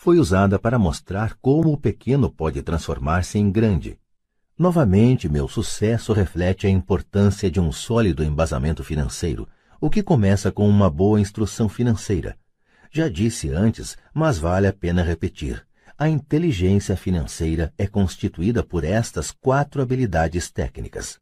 Foi 0.02 0.18
usada 0.18 0.58
para 0.58 0.80
mostrar 0.80 1.36
como 1.40 1.72
o 1.72 1.76
pequeno 1.76 2.28
pode 2.28 2.60
transformar-se 2.60 3.38
em 3.38 3.52
grande. 3.52 4.00
Novamente, 4.58 5.28
meu 5.28 5.46
sucesso 5.46 6.12
reflete 6.12 6.66
a 6.66 6.70
importância 6.70 7.48
de 7.48 7.60
um 7.60 7.70
sólido 7.70 8.24
embasamento 8.24 8.82
financeiro, 8.82 9.46
o 9.80 9.88
que 9.88 10.02
começa 10.02 10.50
com 10.50 10.68
uma 10.68 10.90
boa 10.90 11.20
instrução 11.20 11.68
financeira. 11.68 12.36
Já 12.90 13.08
disse 13.08 13.50
antes, 13.50 13.96
mas 14.12 14.40
vale 14.40 14.66
a 14.66 14.72
pena 14.72 15.04
repetir. 15.04 15.64
A 15.96 16.08
inteligência 16.08 16.96
financeira 16.96 17.72
é 17.78 17.86
constituída 17.86 18.64
por 18.64 18.82
estas 18.82 19.30
quatro 19.30 19.80
habilidades 19.80 20.50
técnicas. 20.50 21.20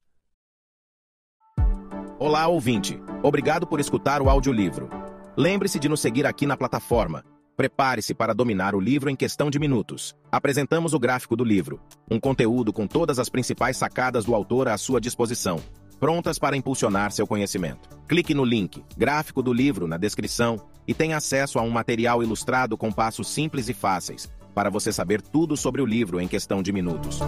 Olá, 2.19 2.47
ouvinte. 2.47 2.99
Obrigado 3.23 3.67
por 3.67 3.79
escutar 3.79 4.23
o 4.23 4.31
audiolivro. 4.31 4.89
Lembre-se 5.37 5.79
de 5.79 5.87
nos 5.87 6.01
seguir 6.01 6.25
aqui 6.25 6.47
na 6.47 6.57
plataforma. 6.57 7.23
Prepare-se 7.61 8.15
para 8.15 8.33
dominar 8.33 8.75
o 8.75 8.81
livro 8.81 9.11
em 9.11 9.15
questão 9.15 9.51
de 9.51 9.59
minutos. 9.59 10.17
Apresentamos 10.33 10.95
o 10.95 10.99
gráfico 10.99 11.37
do 11.37 11.45
livro, 11.45 11.79
um 12.11 12.19
conteúdo 12.19 12.73
com 12.73 12.87
todas 12.87 13.19
as 13.19 13.29
principais 13.29 13.77
sacadas 13.77 14.25
do 14.25 14.35
autor 14.35 14.67
à 14.67 14.79
sua 14.79 14.99
disposição, 14.99 15.63
prontas 15.99 16.39
para 16.39 16.57
impulsionar 16.57 17.13
seu 17.13 17.27
conhecimento. 17.27 17.87
Clique 18.09 18.33
no 18.33 18.47
link, 18.47 18.83
gráfico 18.97 19.43
do 19.43 19.53
livro, 19.53 19.87
na 19.87 19.99
descrição 19.99 20.57
e 20.89 20.95
tenha 20.95 21.19
acesso 21.19 21.59
a 21.59 21.63
um 21.63 21.69
material 21.69 22.23
ilustrado 22.23 22.79
com 22.79 22.91
passos 22.91 23.29
simples 23.29 23.69
e 23.69 23.75
fáceis, 23.75 24.33
para 24.55 24.71
você 24.71 24.91
saber 24.91 25.21
tudo 25.21 25.55
sobre 25.55 25.83
o 25.83 25.87
livro 25.87 26.19
em 26.19 26.27
questão 26.27 26.63
de 26.63 26.73
minutos. 26.73 27.19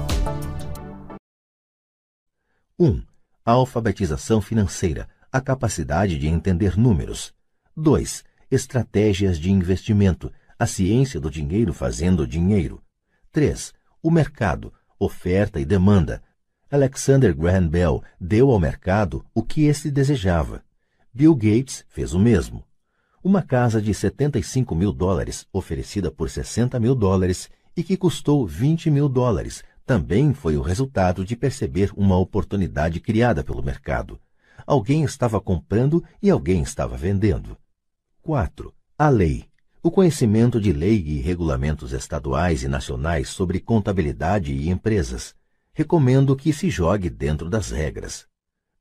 1. 2.78 2.86
Um, 2.86 3.02
alfabetização 3.44 4.40
financeira, 4.40 5.10
a 5.30 5.42
capacidade 5.42 6.18
de 6.18 6.26
entender 6.26 6.78
números. 6.78 7.34
2. 7.76 8.24
Estratégias 8.52 9.38
de 9.38 9.50
investimento, 9.50 10.30
a 10.58 10.66
ciência 10.66 11.18
do 11.18 11.30
dinheiro 11.30 11.72
fazendo 11.72 12.26
dinheiro. 12.26 12.82
3. 13.32 13.72
O 14.02 14.10
mercado, 14.10 14.70
oferta 14.98 15.58
e 15.58 15.64
demanda. 15.64 16.22
Alexander 16.70 17.34
Graham 17.34 17.66
Bell 17.66 18.02
deu 18.20 18.50
ao 18.50 18.60
mercado 18.60 19.24
o 19.34 19.42
que 19.42 19.62
este 19.62 19.90
desejava. 19.90 20.62
Bill 21.14 21.34
Gates 21.34 21.86
fez 21.88 22.12
o 22.12 22.18
mesmo. 22.18 22.62
Uma 23.24 23.40
casa 23.40 23.80
de 23.80 23.94
75 23.94 24.74
mil 24.74 24.92
dólares, 24.92 25.46
oferecida 25.50 26.10
por 26.10 26.28
60 26.28 26.78
mil 26.78 26.94
dólares 26.94 27.48
e 27.74 27.82
que 27.82 27.96
custou 27.96 28.46
20 28.46 28.90
mil 28.90 29.08
dólares, 29.08 29.64
também 29.86 30.34
foi 30.34 30.58
o 30.58 30.62
resultado 30.62 31.24
de 31.24 31.34
perceber 31.36 31.90
uma 31.96 32.18
oportunidade 32.18 33.00
criada 33.00 33.42
pelo 33.42 33.62
mercado. 33.62 34.20
Alguém 34.66 35.04
estava 35.04 35.40
comprando 35.40 36.04
e 36.22 36.28
alguém 36.28 36.60
estava 36.60 36.98
vendendo. 36.98 37.56
4. 38.22 38.72
A 38.96 39.08
lei. 39.08 39.46
O 39.82 39.90
conhecimento 39.90 40.60
de 40.60 40.72
lei 40.72 41.02
e 41.04 41.18
regulamentos 41.18 41.90
estaduais 41.92 42.62
e 42.62 42.68
nacionais 42.68 43.28
sobre 43.28 43.58
contabilidade 43.58 44.52
e 44.52 44.68
empresas. 44.68 45.34
Recomendo 45.72 46.36
que 46.36 46.52
se 46.52 46.70
jogue 46.70 47.10
dentro 47.10 47.50
das 47.50 47.72
regras. 47.72 48.24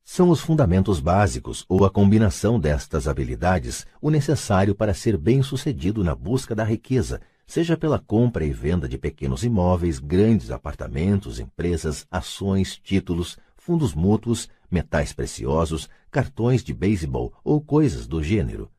São 0.03 0.29
os 0.29 0.41
fundamentos 0.41 0.99
básicos 0.99 1.65
ou 1.67 1.83
a 1.83 1.89
combinação 1.89 2.59
destas 2.59 3.07
habilidades 3.07 3.83
o 3.99 4.11
necessário 4.11 4.75
para 4.75 4.93
ser 4.93 5.17
bem-sucedido 5.17 6.03
na 6.03 6.13
busca 6.13 6.53
da 6.53 6.63
riqueza 6.63 7.19
seja 7.47 7.75
pela 7.75 7.97
compra 7.97 8.45
e 8.45 8.51
venda 8.51 8.87
de 8.87 8.99
pequenos 8.99 9.43
imóveis, 9.43 9.97
grandes 9.97 10.51
apartamentos, 10.51 11.39
empresas, 11.39 12.05
ações, 12.11 12.77
títulos, 12.77 13.39
fundos 13.57 13.95
mútuos, 13.95 14.47
metais 14.69 15.13
preciosos, 15.13 15.89
cartões 16.11 16.63
de 16.63 16.75
beisebol 16.75 17.33
ou 17.43 17.59
coisas 17.59 18.05
do 18.05 18.21
gênero. 18.21 18.69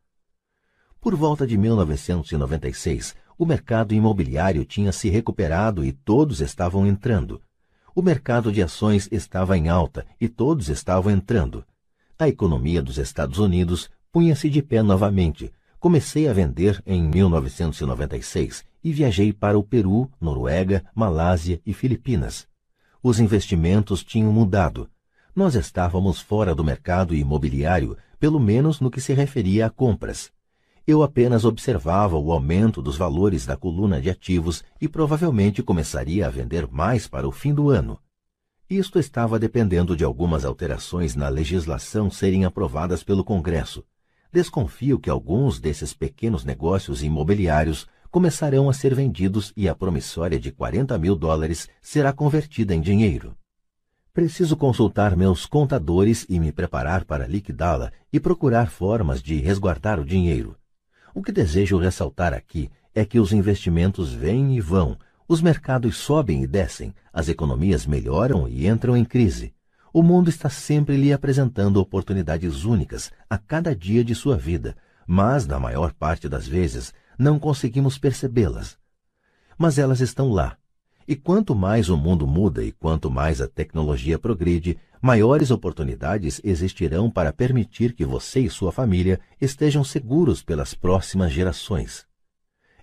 Por 1.02 1.14
volta 1.14 1.46
de 1.46 1.58
1996, 1.58 3.14
o 3.36 3.44
mercado 3.44 3.92
imobiliário 3.92 4.64
tinha 4.64 4.90
se 4.90 5.10
recuperado 5.10 5.84
e 5.84 5.92
todos 5.92 6.40
estavam 6.40 6.86
entrando. 6.86 7.42
O 7.94 8.00
mercado 8.00 8.50
de 8.50 8.62
ações 8.62 9.06
estava 9.12 9.58
em 9.58 9.68
alta 9.68 10.06
e 10.18 10.26
todos 10.26 10.70
estavam 10.70 11.12
entrando. 11.12 11.62
A 12.18 12.26
economia 12.26 12.80
dos 12.80 12.96
Estados 12.96 13.38
Unidos 13.38 13.90
punha-se 14.10 14.48
de 14.48 14.62
pé 14.62 14.82
novamente, 14.82 15.52
Comecei 15.82 16.28
a 16.28 16.32
vender 16.32 16.80
em 16.86 17.02
1996 17.02 18.64
e 18.84 18.92
viajei 18.92 19.32
para 19.32 19.58
o 19.58 19.64
Peru, 19.64 20.08
Noruega, 20.20 20.84
Malásia 20.94 21.60
e 21.66 21.74
Filipinas. 21.74 22.46
Os 23.02 23.18
investimentos 23.18 24.04
tinham 24.04 24.32
mudado. 24.32 24.88
Nós 25.34 25.56
estávamos 25.56 26.20
fora 26.20 26.54
do 26.54 26.62
mercado 26.62 27.16
imobiliário, 27.16 27.96
pelo 28.20 28.38
menos 28.38 28.78
no 28.78 28.92
que 28.92 29.00
se 29.00 29.12
referia 29.12 29.66
a 29.66 29.70
compras. 29.70 30.30
Eu 30.86 31.02
apenas 31.02 31.44
observava 31.44 32.16
o 32.16 32.32
aumento 32.32 32.82
dos 32.82 32.96
valores 32.96 33.46
da 33.46 33.56
coluna 33.56 34.00
de 34.00 34.10
ativos 34.10 34.64
e 34.80 34.88
provavelmente 34.88 35.62
começaria 35.62 36.26
a 36.26 36.30
vender 36.30 36.66
mais 36.70 37.06
para 37.06 37.26
o 37.26 37.32
fim 37.32 37.54
do 37.54 37.70
ano. 37.70 37.98
Isto 38.68 38.98
estava 38.98 39.38
dependendo 39.38 39.96
de 39.96 40.04
algumas 40.04 40.44
alterações 40.44 41.14
na 41.14 41.28
legislação 41.28 42.10
serem 42.10 42.44
aprovadas 42.44 43.02
pelo 43.02 43.22
Congresso 43.22 43.84
desconfio 44.32 44.98
que 44.98 45.10
alguns 45.10 45.60
desses 45.60 45.92
pequenos 45.92 46.42
negócios 46.42 47.02
imobiliários 47.02 47.86
começarão 48.10 48.68
a 48.68 48.72
ser 48.72 48.94
vendidos 48.94 49.52
e 49.54 49.68
a 49.68 49.74
promissória 49.74 50.40
de 50.40 50.50
40 50.50 50.96
mil 50.98 51.14
dólares 51.14 51.68
será 51.82 52.12
convertida 52.12 52.74
em 52.74 52.80
dinheiro. 52.80 53.36
Preciso 54.12 54.56
consultar 54.56 55.16
meus 55.16 55.46
contadores 55.46 56.26
e 56.28 56.40
me 56.40 56.50
preparar 56.50 57.04
para 57.04 57.26
liquidá-la 57.26 57.92
e 58.12 58.18
procurar 58.18 58.70
formas 58.70 59.22
de 59.22 59.36
resguardar 59.38 60.00
o 60.00 60.04
dinheiro. 60.04 60.56
O 61.14 61.22
que 61.22 61.30
desejo 61.30 61.76
ressaltar 61.76 62.32
aqui 62.32 62.70
é 62.94 63.04
que 63.04 63.20
os 63.20 63.32
investimentos 63.32 64.12
vêm 64.12 64.56
e 64.56 64.60
vão, 64.60 64.96
os 65.28 65.42
mercados 65.42 65.96
sobem 65.96 66.42
e 66.42 66.46
descem, 66.46 66.94
as 67.12 67.28
economias 67.28 67.86
melhoram 67.86 68.48
e 68.48 68.66
entram 68.66 68.96
em 68.96 69.04
crise. 69.04 69.54
O 69.92 70.02
mundo 70.02 70.30
está 70.30 70.48
sempre 70.48 70.96
lhe 70.96 71.12
apresentando 71.12 71.76
oportunidades 71.76 72.64
únicas 72.64 73.10
a 73.28 73.36
cada 73.36 73.76
dia 73.76 74.02
de 74.02 74.14
sua 74.14 74.36
vida, 74.36 74.74
mas, 75.06 75.46
na 75.46 75.58
maior 75.58 75.92
parte 75.92 76.28
das 76.28 76.48
vezes, 76.48 76.94
não 77.18 77.38
conseguimos 77.38 77.98
percebê-las. 77.98 78.78
Mas 79.58 79.78
elas 79.78 80.00
estão 80.00 80.30
lá. 80.30 80.56
E 81.06 81.14
quanto 81.14 81.54
mais 81.54 81.90
o 81.90 81.96
mundo 81.96 82.26
muda 82.26 82.64
e 82.64 82.72
quanto 82.72 83.10
mais 83.10 83.40
a 83.40 83.48
tecnologia 83.48 84.18
progride, 84.18 84.78
maiores 85.02 85.50
oportunidades 85.50 86.40
existirão 86.44 87.10
para 87.10 87.32
permitir 87.32 87.92
que 87.92 88.04
você 88.04 88.40
e 88.40 88.48
sua 88.48 88.70
família 88.70 89.18
estejam 89.40 89.82
seguros 89.82 90.44
pelas 90.44 90.72
próximas 90.72 91.32
gerações. 91.32 92.06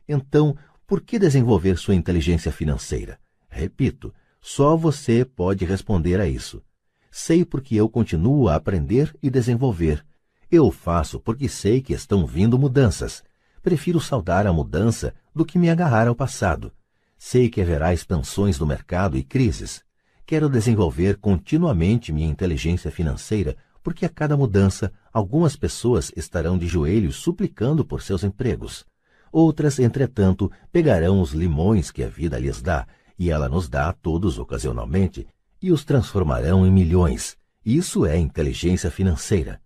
Então, 0.08 0.56
por 0.86 1.00
que 1.00 1.18
desenvolver 1.18 1.78
sua 1.78 1.96
inteligência 1.96 2.52
financeira? 2.52 3.18
Repito, 3.48 4.14
só 4.42 4.76
você 4.76 5.24
pode 5.24 5.64
responder 5.64 6.20
a 6.20 6.28
isso. 6.28 6.62
Sei 7.10 7.46
porque 7.46 7.76
eu 7.76 7.88
continuo 7.88 8.50
a 8.50 8.56
aprender 8.56 9.16
e 9.24 9.30
desenvolver. 9.30 10.06
Eu 10.52 10.72
faço 10.72 11.20
porque 11.20 11.48
sei 11.48 11.82
que 11.82 11.94
estão 11.94 12.26
vindo 12.26 12.60
mudanças. 12.60 13.24
Prefiro 13.62 14.00
saudar 14.00 14.46
a 14.46 14.54
mudança 14.54 15.14
do 15.34 15.46
que 15.46 15.58
me 15.58 15.70
agarrar 15.70 16.08
ao 16.08 16.16
passado. 16.16 16.72
Sei 17.18 17.50
que 17.50 17.62
haverá 17.62 17.94
expansões 17.94 18.58
do 18.58 18.66
mercado 18.66 19.18
e 19.18 19.24
crises. 19.24 19.84
Quero 20.30 20.48
desenvolver 20.48 21.18
continuamente 21.18 22.14
minha 22.14 22.30
inteligência 22.30 22.92
financeira, 22.92 23.58
porque 23.82 24.06
a 24.06 24.10
cada 24.10 24.38
mudança, 24.38 24.94
algumas 25.12 25.56
pessoas 25.56 26.12
estarão 26.16 26.56
de 26.56 26.68
joelhos 26.68 27.16
suplicando 27.16 27.84
por 27.84 28.04
seus 28.04 28.24
empregos. 28.24 28.86
Outras, 29.32 29.80
entretanto, 29.80 30.52
pegarão 30.72 31.20
os 31.20 31.32
limões 31.32 31.90
que 31.90 32.04
a 32.04 32.08
vida 32.08 32.38
lhes 32.38 32.62
dá, 32.62 32.86
e 33.18 33.32
ela 33.32 33.50
nos 33.50 33.68
dá 33.68 33.90
a 33.90 33.92
todos 33.92 34.38
ocasionalmente, 34.38 35.26
e 35.60 35.72
os 35.72 35.84
transformarão 35.84 36.64
em 36.64 36.70
milhões. 36.70 37.36
Isso 37.66 38.06
é 38.06 38.16
inteligência 38.16 38.92
financeira. 38.92 39.60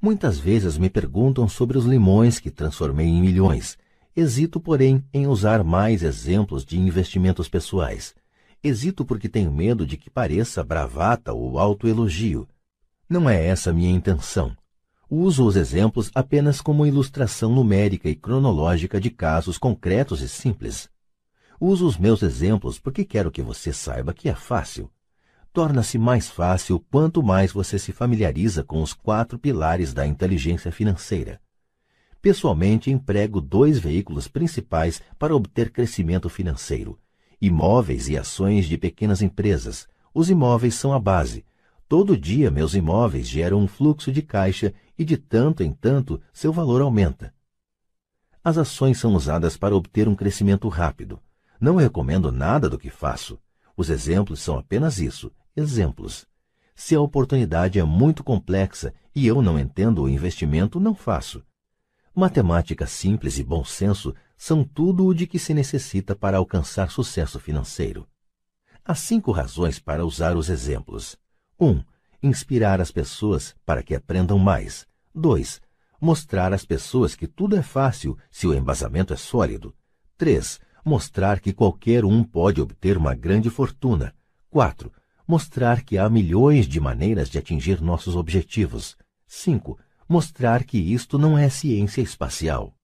Muitas 0.00 0.38
vezes 0.38 0.78
me 0.78 0.88
perguntam 0.88 1.46
sobre 1.46 1.76
os 1.76 1.84
limões 1.84 2.40
que 2.40 2.50
transformei 2.50 3.06
em 3.06 3.20
milhões. 3.20 3.76
Hesito, 4.16 4.60
porém, 4.60 5.04
em 5.12 5.26
usar 5.26 5.62
mais 5.62 6.02
exemplos 6.02 6.64
de 6.64 6.80
investimentos 6.80 7.50
pessoais. 7.50 8.14
Hesito 8.62 9.06
porque 9.06 9.28
tenho 9.28 9.50
medo 9.50 9.86
de 9.86 9.96
que 9.96 10.10
pareça 10.10 10.62
bravata 10.62 11.32
ou 11.32 11.58
autoelogio. 11.58 12.46
Não 13.08 13.28
é 13.28 13.46
essa 13.46 13.72
minha 13.72 13.90
intenção. 13.90 14.54
Uso 15.08 15.46
os 15.46 15.56
exemplos 15.56 16.10
apenas 16.14 16.60
como 16.60 16.86
ilustração 16.86 17.52
numérica 17.52 18.08
e 18.08 18.14
cronológica 18.14 19.00
de 19.00 19.10
casos 19.10 19.56
concretos 19.56 20.20
e 20.20 20.28
simples. 20.28 20.90
Uso 21.58 21.86
os 21.86 21.96
meus 21.96 22.22
exemplos 22.22 22.78
porque 22.78 23.04
quero 23.04 23.30
que 23.30 23.42
você 23.42 23.72
saiba 23.72 24.12
que 24.12 24.28
é 24.28 24.34
fácil. 24.34 24.90
Torna-se 25.52 25.98
mais 25.98 26.30
fácil 26.30 26.78
quanto 26.90 27.22
mais 27.22 27.52
você 27.52 27.78
se 27.78 27.92
familiariza 27.92 28.62
com 28.62 28.82
os 28.82 28.92
quatro 28.92 29.38
pilares 29.38 29.94
da 29.94 30.06
inteligência 30.06 30.70
financeira. 30.70 31.40
Pessoalmente, 32.22 32.90
emprego 32.90 33.40
dois 33.40 33.78
veículos 33.78 34.28
principais 34.28 35.02
para 35.18 35.34
obter 35.34 35.70
crescimento 35.70 36.28
financeiro: 36.28 36.98
imóveis 37.40 38.08
e 38.08 38.16
ações 38.16 38.66
de 38.66 38.76
pequenas 38.76 39.22
empresas. 39.22 39.88
Os 40.12 40.28
imóveis 40.28 40.74
são 40.74 40.92
a 40.92 40.98
base, 40.98 41.44
Todo 41.90 42.16
dia 42.16 42.52
meus 42.52 42.74
imóveis 42.74 43.26
geram 43.26 43.58
um 43.58 43.66
fluxo 43.66 44.12
de 44.12 44.22
caixa 44.22 44.72
e 44.96 45.04
de 45.04 45.16
tanto 45.16 45.64
em 45.64 45.72
tanto 45.72 46.22
seu 46.32 46.52
valor 46.52 46.80
aumenta. 46.80 47.34
As 48.44 48.56
ações 48.56 48.96
são 48.96 49.12
usadas 49.16 49.56
para 49.56 49.74
obter 49.74 50.06
um 50.06 50.14
crescimento 50.14 50.68
rápido. 50.68 51.20
Não 51.60 51.74
recomendo 51.74 52.30
nada 52.30 52.70
do 52.70 52.78
que 52.78 52.90
faço. 52.90 53.40
Os 53.76 53.90
exemplos 53.90 54.38
são 54.38 54.56
apenas 54.56 55.00
isso, 55.00 55.32
exemplos. 55.56 56.28
Se 56.76 56.94
a 56.94 57.00
oportunidade 57.00 57.80
é 57.80 57.82
muito 57.82 58.22
complexa 58.22 58.94
e 59.12 59.26
eu 59.26 59.42
não 59.42 59.58
entendo 59.58 60.04
o 60.04 60.08
investimento, 60.08 60.78
não 60.78 60.94
faço. 60.94 61.42
Matemática 62.14 62.86
simples 62.86 63.36
e 63.36 63.42
bom 63.42 63.64
senso 63.64 64.14
são 64.42 64.64
tudo 64.64 65.04
o 65.04 65.12
de 65.12 65.26
que 65.26 65.38
se 65.38 65.52
necessita 65.52 66.16
para 66.16 66.38
alcançar 66.38 66.90
sucesso 66.90 67.38
financeiro. 67.38 68.08
Há 68.82 68.94
cinco 68.94 69.32
razões 69.32 69.78
para 69.78 70.02
usar 70.02 70.34
os 70.34 70.48
exemplos. 70.48 71.14
1. 71.60 71.68
Um, 71.68 71.84
inspirar 72.22 72.80
as 72.80 72.90
pessoas 72.90 73.54
para 73.66 73.82
que 73.82 73.94
aprendam 73.94 74.38
mais. 74.38 74.86
2. 75.14 75.60
Mostrar 76.00 76.54
às 76.54 76.64
pessoas 76.64 77.14
que 77.14 77.26
tudo 77.26 77.54
é 77.54 77.62
fácil 77.62 78.16
se 78.30 78.46
o 78.46 78.54
embasamento 78.54 79.12
é 79.12 79.16
sólido. 79.16 79.74
3. 80.16 80.58
Mostrar 80.82 81.38
que 81.38 81.52
qualquer 81.52 82.02
um 82.02 82.24
pode 82.24 82.62
obter 82.62 82.96
uma 82.96 83.14
grande 83.14 83.50
fortuna. 83.50 84.14
4. 84.48 84.90
Mostrar 85.28 85.82
que 85.82 85.98
há 85.98 86.08
milhões 86.08 86.66
de 86.66 86.80
maneiras 86.80 87.28
de 87.28 87.36
atingir 87.36 87.82
nossos 87.82 88.16
objetivos. 88.16 88.96
5. 89.26 89.78
Mostrar 90.08 90.64
que 90.64 90.78
isto 90.78 91.18
não 91.18 91.36
é 91.36 91.50
ciência 91.50 92.00
espacial. 92.00 92.74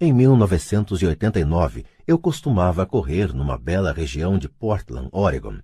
Em 0.00 0.12
1989, 0.12 1.84
eu 2.06 2.20
costumava 2.20 2.86
correr 2.86 3.34
numa 3.34 3.58
bela 3.58 3.92
região 3.92 4.38
de 4.38 4.48
Portland, 4.48 5.08
Oregon. 5.10 5.58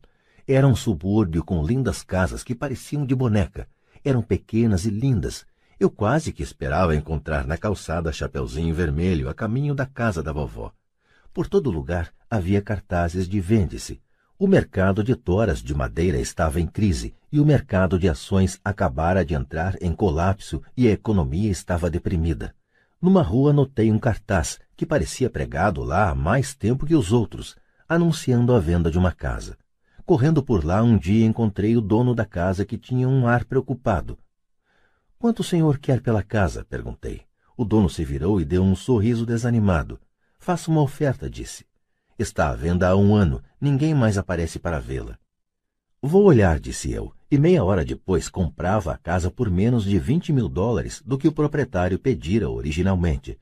Era 0.45 0.67
um 0.67 0.75
subúrbio 0.75 1.45
com 1.45 1.65
lindas 1.65 2.03
casas 2.03 2.43
que 2.43 2.53
pareciam 2.53 3.07
de 3.07 3.15
boneca. 3.15 3.69
Eram 4.05 4.21
pequenas 4.23 4.87
e 4.87 4.91
lindas. 4.91 5.47
Eu 5.79 5.89
quase 5.89 6.33
que 6.33 6.43
esperava 6.43 6.97
encontrar 6.97 7.47
na 7.47 7.57
calçada 7.57 8.11
Chapeuzinho 8.11 8.75
Vermelho 8.75 9.29
a 9.29 9.35
caminho 9.35 9.73
da 9.73 9.87
casa 9.87 10.21
da 10.21 10.33
vovó. 10.33 10.73
Por 11.33 11.47
todo 11.47 11.71
lugar 11.71 12.13
havia 12.29 12.61
cartazes 12.61 13.29
de 13.29 13.41
vende-se. 13.41 14.03
O 14.37 14.49
mercado 14.49 15.05
de 15.05 15.15
toras 15.15 15.63
de 15.63 15.73
madeira 15.77 16.19
estava 16.19 16.61
em 16.61 16.67
crise 16.67 17.15
e 17.31 17.39
o 17.39 17.47
mercado 17.47 18.01
de 18.01 18.09
ações 18.09 18.59
acabara 18.65 19.25
de 19.25 19.33
entrar 19.33 19.77
em 19.81 19.93
colapso 19.93 20.61
e 20.77 20.89
a 20.89 20.91
economia 20.91 21.53
estava 21.53 21.89
deprimida. 21.89 22.53
Numa 23.05 23.21
rua 23.21 23.53
notei 23.53 23.93
um 23.93 23.99
cartaz 23.99 24.59
que 24.75 24.87
parecia 24.87 25.29
pregado 25.29 25.83
lá 25.83 26.09
há 26.09 26.15
mais 26.15 26.55
tempo 26.55 26.87
que 26.87 26.95
os 26.95 27.13
outros, 27.13 27.55
anunciando 27.87 28.55
a 28.55 28.59
venda 28.59 28.91
de 28.91 28.97
uma 28.97 29.13
casa. 29.13 29.59
Correndo 30.07 30.43
por 30.43 30.65
lá, 30.65 30.83
um 30.83 30.97
dia 30.97 31.27
encontrei 31.27 31.77
o 31.77 31.83
dono 31.83 32.15
da 32.15 32.25
casa 32.25 32.65
que 32.65 32.79
tinha 32.79 33.07
um 33.07 33.29
ar 33.29 33.45
preocupado. 33.45 34.17
Quanto 35.19 35.41
o 35.41 35.45
senhor 35.45 35.77
quer 35.77 36.01
pela 36.01 36.23
casa? 36.23 36.65
perguntei. 36.65 37.21
O 37.59 37.63
dono 37.63 37.91
se 37.91 38.03
virou 38.07 38.41
e 38.41 38.45
deu 38.47 38.63
um 38.63 38.75
sorriso 38.75 39.27
desanimado. 39.27 40.01
Faça 40.39 40.71
uma 40.71 40.81
oferta, 40.81 41.29
disse. 41.29 41.67
Está 42.19 42.49
à 42.49 42.55
venda 42.55 42.89
há 42.89 42.97
um 42.97 43.15
ano, 43.15 43.43
ninguém 43.61 43.95
mais 43.95 44.17
aparece 44.17 44.59
para 44.59 44.81
vê-la. 44.81 45.19
Vou 46.01 46.25
olhar, 46.25 46.59
disse 46.59 46.91
eu, 46.91 47.13
e 47.35 47.39
meia 47.39 47.65
hora 47.65 47.85
depois 47.85 48.29
comprava 48.29 48.93
a 48.93 48.97
casa 48.97 49.29
por 49.29 49.51
menos 49.51 49.83
de 49.83 49.99
vinte 49.99 50.33
mil 50.33 50.49
dólares 50.49 51.03
do 51.05 51.19
que 51.19 51.27
o 51.27 51.33
proprietário 51.33 51.99
pedira 51.99 52.49
originalmente. 52.49 53.37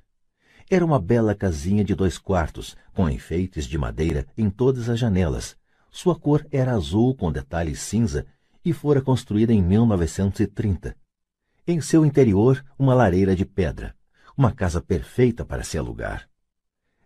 Era 0.71 0.83
uma 0.83 0.99
bela 0.99 1.35
casinha 1.35 1.85
de 1.85 1.95
dois 1.95 2.17
quartos, 2.17 2.75
com 2.95 3.07
enfeites 3.09 3.67
de 3.67 3.77
madeira 3.77 4.27
em 4.37 4.49
todas 4.49 4.89
as 4.89 4.99
janelas, 4.99 5.59
sua 5.91 6.19
cor 6.19 6.47
era 6.51 6.73
azul 6.73 7.15
com 7.15 7.31
detalhes 7.31 7.81
cinza 7.81 8.25
e 8.65 8.73
fora 8.73 9.03
construída 9.03 9.53
em 9.53 9.63
1930. 9.63 10.97
Em 11.67 11.79
seu 11.83 12.07
interior, 12.07 12.65
uma 12.79 12.95
lareira 12.95 13.37
de 13.37 13.45
pedra. 13.45 13.95
Uma 14.35 14.53
casa 14.53 14.81
perfeita 14.81 15.45
para 15.45 15.63
se 15.63 15.77
alugar. 15.77 16.27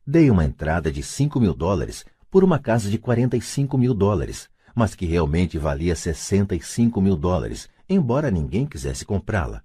Dei 0.06 0.31
uma 0.31 0.44
entrada 0.44 0.92
de 0.92 1.02
5 1.02 1.40
mil 1.40 1.52
dólares 1.52 2.05
por 2.31 2.44
uma 2.44 2.60
casa 2.60 2.89
de 2.89 2.97
45 2.97 3.76
mil 3.76 3.92
dólares, 3.92 4.48
mas 4.76 4.94
que 4.94 5.06
realmente 5.06 5.56
valia 5.56 5.96
65 5.96 7.00
mil 7.00 7.16
dólares, 7.16 7.66
embora 7.88 8.30
ninguém 8.30 8.66
quisesse 8.66 9.06
comprá-la. 9.06 9.64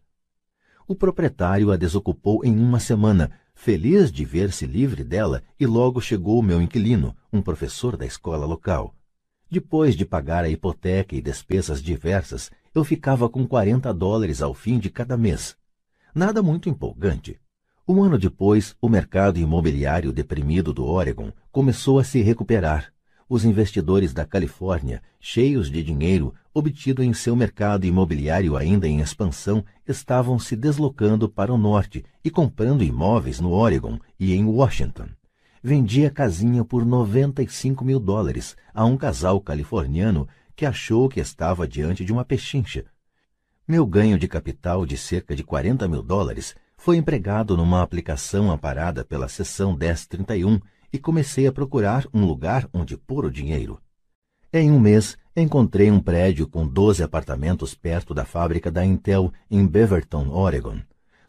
O 0.88 0.96
proprietário 0.96 1.70
a 1.70 1.76
desocupou 1.76 2.46
em 2.46 2.58
uma 2.58 2.80
semana, 2.80 3.30
feliz 3.54 4.10
de 4.10 4.24
ver-se 4.24 4.66
livre 4.66 5.04
dela, 5.04 5.44
e 5.60 5.66
logo 5.66 6.00
chegou 6.00 6.40
o 6.40 6.44
meu 6.44 6.62
inquilino, 6.62 7.14
um 7.32 7.42
professor 7.42 7.98
da 7.98 8.06
escola 8.06 8.46
local. 8.46 8.96
Depois 9.50 9.98
de 9.98 10.06
pagar 10.06 10.46
a 10.46 10.50
hipoteca 10.50 11.14
e 11.14 11.22
despesas 11.22 11.84
diversas, 11.84 12.50
eu 12.74 12.86
ficava 12.86 13.28
com 13.28 13.46
40 13.46 13.94
dólares 13.94 14.42
ao 14.42 14.54
fim 14.54 14.80
de 14.80 14.90
cada 14.90 15.18
mês. 15.18 15.58
Nada 16.16 16.42
muito 16.42 16.70
empolgante. 16.70 17.38
Um 17.86 18.02
ano 18.02 18.18
depois, 18.18 18.78
o 18.80 18.88
mercado 18.88 19.38
imobiliário 19.40 20.14
deprimido 20.14 20.72
do 20.72 20.86
Oregon 20.86 21.34
começou 21.52 22.00
a 22.00 22.04
se 22.06 22.22
recuperar. 22.22 22.94
Os 23.34 23.46
investidores 23.46 24.14
da 24.14 24.26
Califórnia, 24.26 25.02
cheios 25.18 25.72
de 25.72 25.82
dinheiro 25.82 26.34
obtido 26.54 27.02
em 27.02 27.14
seu 27.14 27.34
mercado 27.34 27.86
imobiliário 27.86 28.58
ainda 28.58 28.90
em 28.90 29.00
expansão, 29.00 29.64
estavam 29.88 30.38
se 30.38 30.54
deslocando 30.54 31.30
para 31.30 31.54
o 31.54 31.58
norte 31.58 32.04
e 32.26 32.30
comprando 32.30 32.84
imóveis 32.84 33.40
no 33.40 33.54
Oregon 33.54 33.98
e 34.20 34.34
em 34.34 34.44
Washington 34.44 35.08
vendia 35.64 36.10
a 36.10 36.12
casinha 36.12 36.66
por 36.66 36.86
95 36.86 37.86
mil 37.86 38.02
dólares 38.02 38.58
a 38.74 38.84
um 38.84 38.98
casal 38.98 39.40
californiano 39.40 40.28
que 40.54 40.66
achou 40.66 41.08
que 41.08 41.22
estava 41.22 41.66
diante 41.66 42.04
de 42.04 42.12
uma 42.12 42.26
pechincha. 42.26 42.84
Meu 43.66 43.86
ganho 43.86 44.20
de 44.20 44.28
capital 44.28 44.86
de 44.86 44.98
cerca 44.98 45.34
de 45.34 45.44
40 45.46 45.88
mil 45.88 46.04
dólares 46.04 46.54
foi 46.76 46.98
empregado 46.98 47.56
numa 47.56 47.82
aplicação 47.82 48.52
amparada 48.52 49.06
pela 49.06 49.30
seção 49.30 49.74
1031 49.78 50.60
e 50.92 51.00
comecei 51.00 51.48
a 51.48 51.52
procurar 51.52 52.08
um 52.14 52.26
lugar 52.26 52.68
onde 52.74 52.98
pôr 52.98 53.26
o 53.26 53.32
dinheiro. 53.32 53.80
Em 54.54 54.70
um 54.70 54.80
mês, 54.80 55.18
encontrei 55.36 55.90
um 55.90 56.00
prédio 56.00 56.48
com 56.48 56.68
12 56.68 57.02
apartamentos 57.04 57.74
perto 57.74 58.14
da 58.14 58.26
fábrica 58.26 58.70
da 58.70 58.86
Intel 58.86 59.32
em 59.50 59.66
Beaverton, 59.66 60.30
Oregon. 60.30 60.80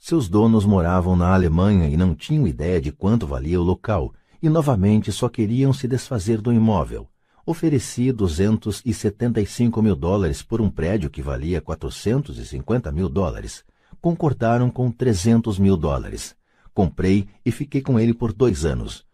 Seus 0.01 0.29
donos 0.29 0.65
moravam 0.65 1.15
na 1.15 1.33
Alemanha 1.33 1.89
e 1.89 1.97
não 1.97 2.13
tinham 2.13 2.49
ideia 2.49 2.81
de 2.81 2.91
quanto 2.91 3.25
valia 3.25 3.61
o 3.61 3.63
local, 3.63 4.13
e 4.43 4.49
novamente 4.49 5.13
só 5.13 5.29
queriam 5.29 5.73
se 5.73 5.87
desfazer 5.87 6.41
do 6.41 6.53
imóvel. 6.53 7.09
Ofereci 7.47 8.11
275 8.11 9.81
mil 9.81 9.95
dólares 9.95 10.43
por 10.43 10.61
um 10.61 10.69
prédio 10.69 11.09
que 11.09 11.23
valia 11.23 11.61
450 11.61 12.91
mil 12.91 13.09
dólares. 13.09 13.65
Concordaram 14.01 14.69
com 14.69 14.91
300 14.91 15.59
mil 15.61 15.77
dólares. 15.77 16.35
comprei 16.75 17.29
e 17.45 17.53
fiquei 17.53 17.83
com 17.83 18.01
ele 18.01 18.15
por 18.15 18.33
dois 18.33 18.65
anos. 18.65 19.05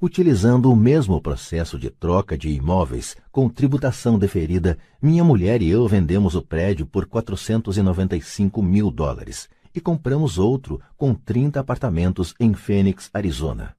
Utilizando 0.00 0.70
o 0.70 0.76
mesmo 0.76 1.20
processo 1.20 1.76
de 1.76 1.90
troca 1.90 2.38
de 2.38 2.48
imóveis 2.48 3.16
com 3.32 3.48
tributação 3.48 4.16
deferida, 4.16 4.78
minha 5.02 5.24
mulher 5.24 5.60
e 5.60 5.68
eu 5.68 5.88
vendemos 5.88 6.36
o 6.36 6.42
prédio 6.42 6.86
por 6.86 7.04
495 7.06 8.62
mil 8.62 8.92
dólares 8.92 9.48
e 9.74 9.80
compramos 9.80 10.38
outro 10.38 10.80
com 10.96 11.12
30 11.12 11.58
apartamentos 11.58 12.32
em 12.38 12.54
Phoenix, 12.54 13.10
Arizona. 13.12 13.74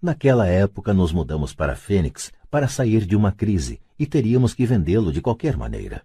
Naquela 0.00 0.46
época 0.46 0.94
nos 0.94 1.12
mudamos 1.12 1.52
para 1.52 1.74
Phoenix 1.74 2.30
para 2.48 2.68
sair 2.68 3.04
de 3.04 3.16
uma 3.16 3.32
crise 3.32 3.80
e 3.98 4.06
teríamos 4.06 4.54
que 4.54 4.64
vendê-lo 4.64 5.12
de 5.12 5.20
qualquer 5.20 5.56
maneira. 5.56 6.02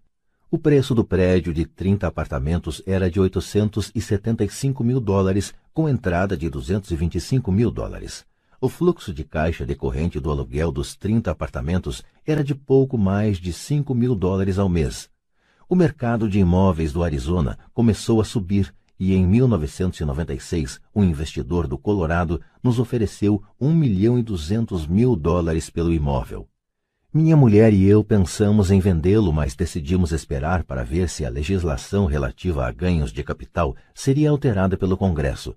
O 0.49 0.57
preço 0.57 0.95
do 0.95 1.05
prédio 1.05 1.53
de 1.53 1.63
30 1.63 2.07
apartamentos 2.07 2.81
era 2.87 3.07
de 3.07 3.19
875 3.19 4.83
mil 4.83 4.99
dólares, 4.99 5.53
com 5.75 5.87
entrada 5.87 6.35
de 6.35 6.49
225 6.49 7.51
mil 7.51 7.69
dólares. 7.69 8.25
O 8.59 8.67
fluxo 8.69 9.13
de 9.13 9.23
caixa 9.23 9.63
decorrente 9.63 10.19
do 10.19 10.31
aluguel 10.31 10.71
dos 10.71 10.95
30 10.95 11.29
apartamentos 11.29 12.03
era 12.25 12.43
de 12.43 12.55
pouco 12.55 12.97
mais 12.97 13.37
de 13.37 13.53
5 13.53 13.93
mil 13.93 14.15
dólares 14.15 14.57
ao 14.57 14.67
mês. 14.67 15.11
O 15.69 15.75
mercado 15.75 16.27
de 16.27 16.39
imóveis 16.39 16.91
do 16.91 17.03
Arizona 17.03 17.59
começou 17.71 18.19
a 18.19 18.23
subir 18.23 18.73
e 18.99 19.13
em 19.13 19.27
1996 19.27 20.81
um 20.95 21.03
investidor 21.03 21.67
do 21.67 21.77
Colorado 21.77 22.41
nos 22.63 22.79
ofereceu 22.79 23.43
1 23.61 23.71
milhão 23.75 24.17
e 24.17 24.23
200 24.23 24.87
mil 24.87 25.15
dólares 25.15 25.69
pelo 25.69 25.93
imóvel. 25.93 26.47
Minha 27.13 27.37
mulher 27.37 27.71
e 27.73 27.85
eu 27.85 28.03
pensamos 28.03 28.71
em 28.71 28.79
vendê-lo, 28.79 29.31
mas 29.31 29.55
decidimos 29.55 30.11
esperar 30.11 30.63
para 30.63 30.83
ver 30.83 31.09
se 31.09 31.23
a 31.23 31.29
legislação 31.29 32.07
relativa 32.07 32.65
a 32.65 32.71
ganhos 32.71 33.13
de 33.13 33.23
capital 33.23 33.75
seria 33.93 34.31
alterada 34.31 34.75
pelo 34.75 34.97
Congresso. 34.97 35.55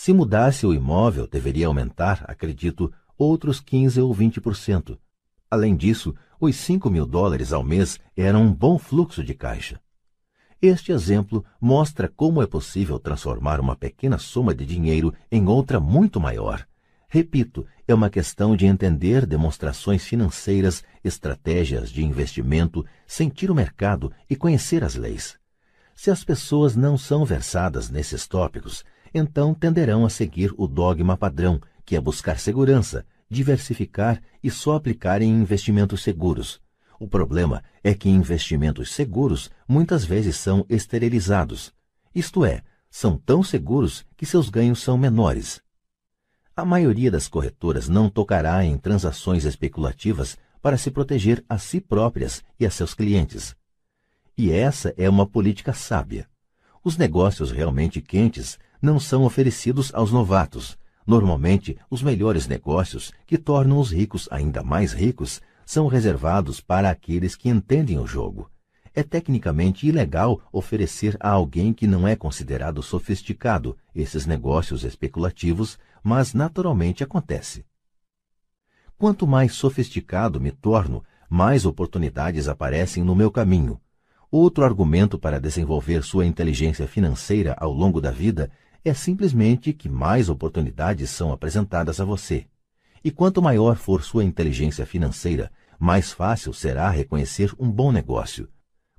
Se 0.00 0.12
mudasse 0.12 0.64
o 0.64 0.72
imóvel, 0.72 1.26
deveria 1.26 1.66
aumentar, 1.66 2.24
acredito, 2.28 2.92
outros 3.18 3.58
15 3.58 4.00
ou 4.00 4.14
20%. 4.14 4.96
Além 5.50 5.74
disso, 5.74 6.14
os 6.38 6.54
5 6.54 6.88
mil 6.88 7.04
dólares 7.04 7.52
ao 7.52 7.64
mês 7.64 7.98
eram 8.16 8.44
um 8.44 8.54
bom 8.54 8.78
fluxo 8.78 9.24
de 9.24 9.34
caixa. 9.34 9.80
Este 10.62 10.92
exemplo 10.92 11.44
mostra 11.60 12.06
como 12.06 12.40
é 12.40 12.46
possível 12.46 13.00
transformar 13.00 13.58
uma 13.58 13.74
pequena 13.74 14.18
soma 14.18 14.54
de 14.54 14.64
dinheiro 14.64 15.12
em 15.32 15.48
outra 15.48 15.80
muito 15.80 16.20
maior. 16.20 16.64
Repito, 17.08 17.66
é 17.88 17.92
uma 17.92 18.08
questão 18.08 18.54
de 18.54 18.66
entender 18.66 19.26
demonstrações 19.26 20.04
financeiras, 20.04 20.84
estratégias 21.02 21.90
de 21.90 22.04
investimento, 22.04 22.86
sentir 23.04 23.50
o 23.50 23.54
mercado 23.54 24.12
e 24.30 24.36
conhecer 24.36 24.84
as 24.84 24.94
leis. 24.94 25.36
Se 25.92 26.12
as 26.12 26.22
pessoas 26.22 26.76
não 26.76 26.96
são 26.96 27.24
versadas 27.24 27.90
nesses 27.90 28.28
tópicos, 28.28 28.84
então 29.12 29.54
tenderão 29.54 30.04
a 30.04 30.10
seguir 30.10 30.52
o 30.56 30.66
dogma 30.66 31.16
padrão, 31.16 31.60
que 31.84 31.96
é 31.96 32.00
buscar 32.00 32.38
segurança, 32.38 33.06
diversificar 33.30 34.22
e 34.42 34.50
só 34.50 34.74
aplicar 34.74 35.22
em 35.22 35.28
investimentos 35.28 36.02
seguros, 36.02 36.60
o 37.00 37.06
problema 37.06 37.62
é 37.82 37.94
que 37.94 38.08
investimentos 38.08 38.92
seguros 38.92 39.50
muitas 39.68 40.04
vezes 40.04 40.36
são 40.36 40.66
esterilizados, 40.68 41.72
isto 42.12 42.44
é, 42.44 42.62
são 42.90 43.16
tão 43.16 43.42
seguros 43.42 44.04
que 44.16 44.26
seus 44.26 44.50
ganhos 44.50 44.80
são 44.80 44.98
menores. 44.98 45.62
A 46.56 46.64
maioria 46.64 47.08
das 47.08 47.28
corretoras 47.28 47.88
não 47.88 48.10
tocará 48.10 48.64
em 48.64 48.76
transações 48.76 49.44
especulativas 49.44 50.36
para 50.60 50.76
se 50.76 50.90
proteger 50.90 51.44
a 51.48 51.56
si 51.56 51.80
próprias 51.80 52.42
e 52.58 52.66
a 52.66 52.70
seus 52.70 52.94
clientes. 52.94 53.54
E 54.36 54.50
essa 54.50 54.92
é 54.96 55.08
uma 55.08 55.24
política 55.24 55.72
sábia. 55.72 56.28
Os 56.82 56.96
negócios 56.96 57.52
realmente 57.52 58.00
quentes 58.00 58.58
não 58.80 58.98
são 59.00 59.24
oferecidos 59.24 59.92
aos 59.94 60.12
novatos. 60.12 60.78
Normalmente, 61.06 61.76
os 61.90 62.02
melhores 62.02 62.46
negócios, 62.46 63.12
que 63.26 63.38
tornam 63.38 63.78
os 63.78 63.90
ricos 63.90 64.28
ainda 64.30 64.62
mais 64.62 64.92
ricos, 64.92 65.40
são 65.64 65.86
reservados 65.86 66.60
para 66.60 66.90
aqueles 66.90 67.36
que 67.36 67.48
entendem 67.48 67.98
o 67.98 68.06
jogo. 68.06 68.50
É 68.94 69.02
tecnicamente 69.02 69.86
ilegal 69.86 70.40
oferecer 70.52 71.16
a 71.20 71.30
alguém 71.30 71.72
que 71.72 71.86
não 71.86 72.08
é 72.08 72.16
considerado 72.16 72.82
sofisticado 72.82 73.76
esses 73.94 74.26
negócios 74.26 74.82
especulativos, 74.82 75.78
mas 76.02 76.34
naturalmente 76.34 77.04
acontece. 77.04 77.64
Quanto 78.96 79.26
mais 79.26 79.52
sofisticado 79.52 80.40
me 80.40 80.50
torno, 80.50 81.04
mais 81.30 81.64
oportunidades 81.64 82.48
aparecem 82.48 83.04
no 83.04 83.14
meu 83.14 83.30
caminho. 83.30 83.80
Outro 84.30 84.64
argumento 84.64 85.18
para 85.18 85.40
desenvolver 85.40 86.02
sua 86.02 86.26
inteligência 86.26 86.86
financeira 86.86 87.54
ao 87.58 87.72
longo 87.72 88.00
da 88.00 88.10
vida 88.10 88.50
é 88.84 88.94
simplesmente 88.94 89.72
que 89.72 89.88
mais 89.88 90.28
oportunidades 90.28 91.10
são 91.10 91.32
apresentadas 91.32 92.00
a 92.00 92.04
você. 92.04 92.46
E 93.02 93.10
quanto 93.10 93.42
maior 93.42 93.76
for 93.76 94.02
sua 94.02 94.24
inteligência 94.24 94.84
financeira, 94.86 95.50
mais 95.78 96.12
fácil 96.12 96.52
será 96.52 96.90
reconhecer 96.90 97.52
um 97.58 97.70
bom 97.70 97.92
negócio. 97.92 98.48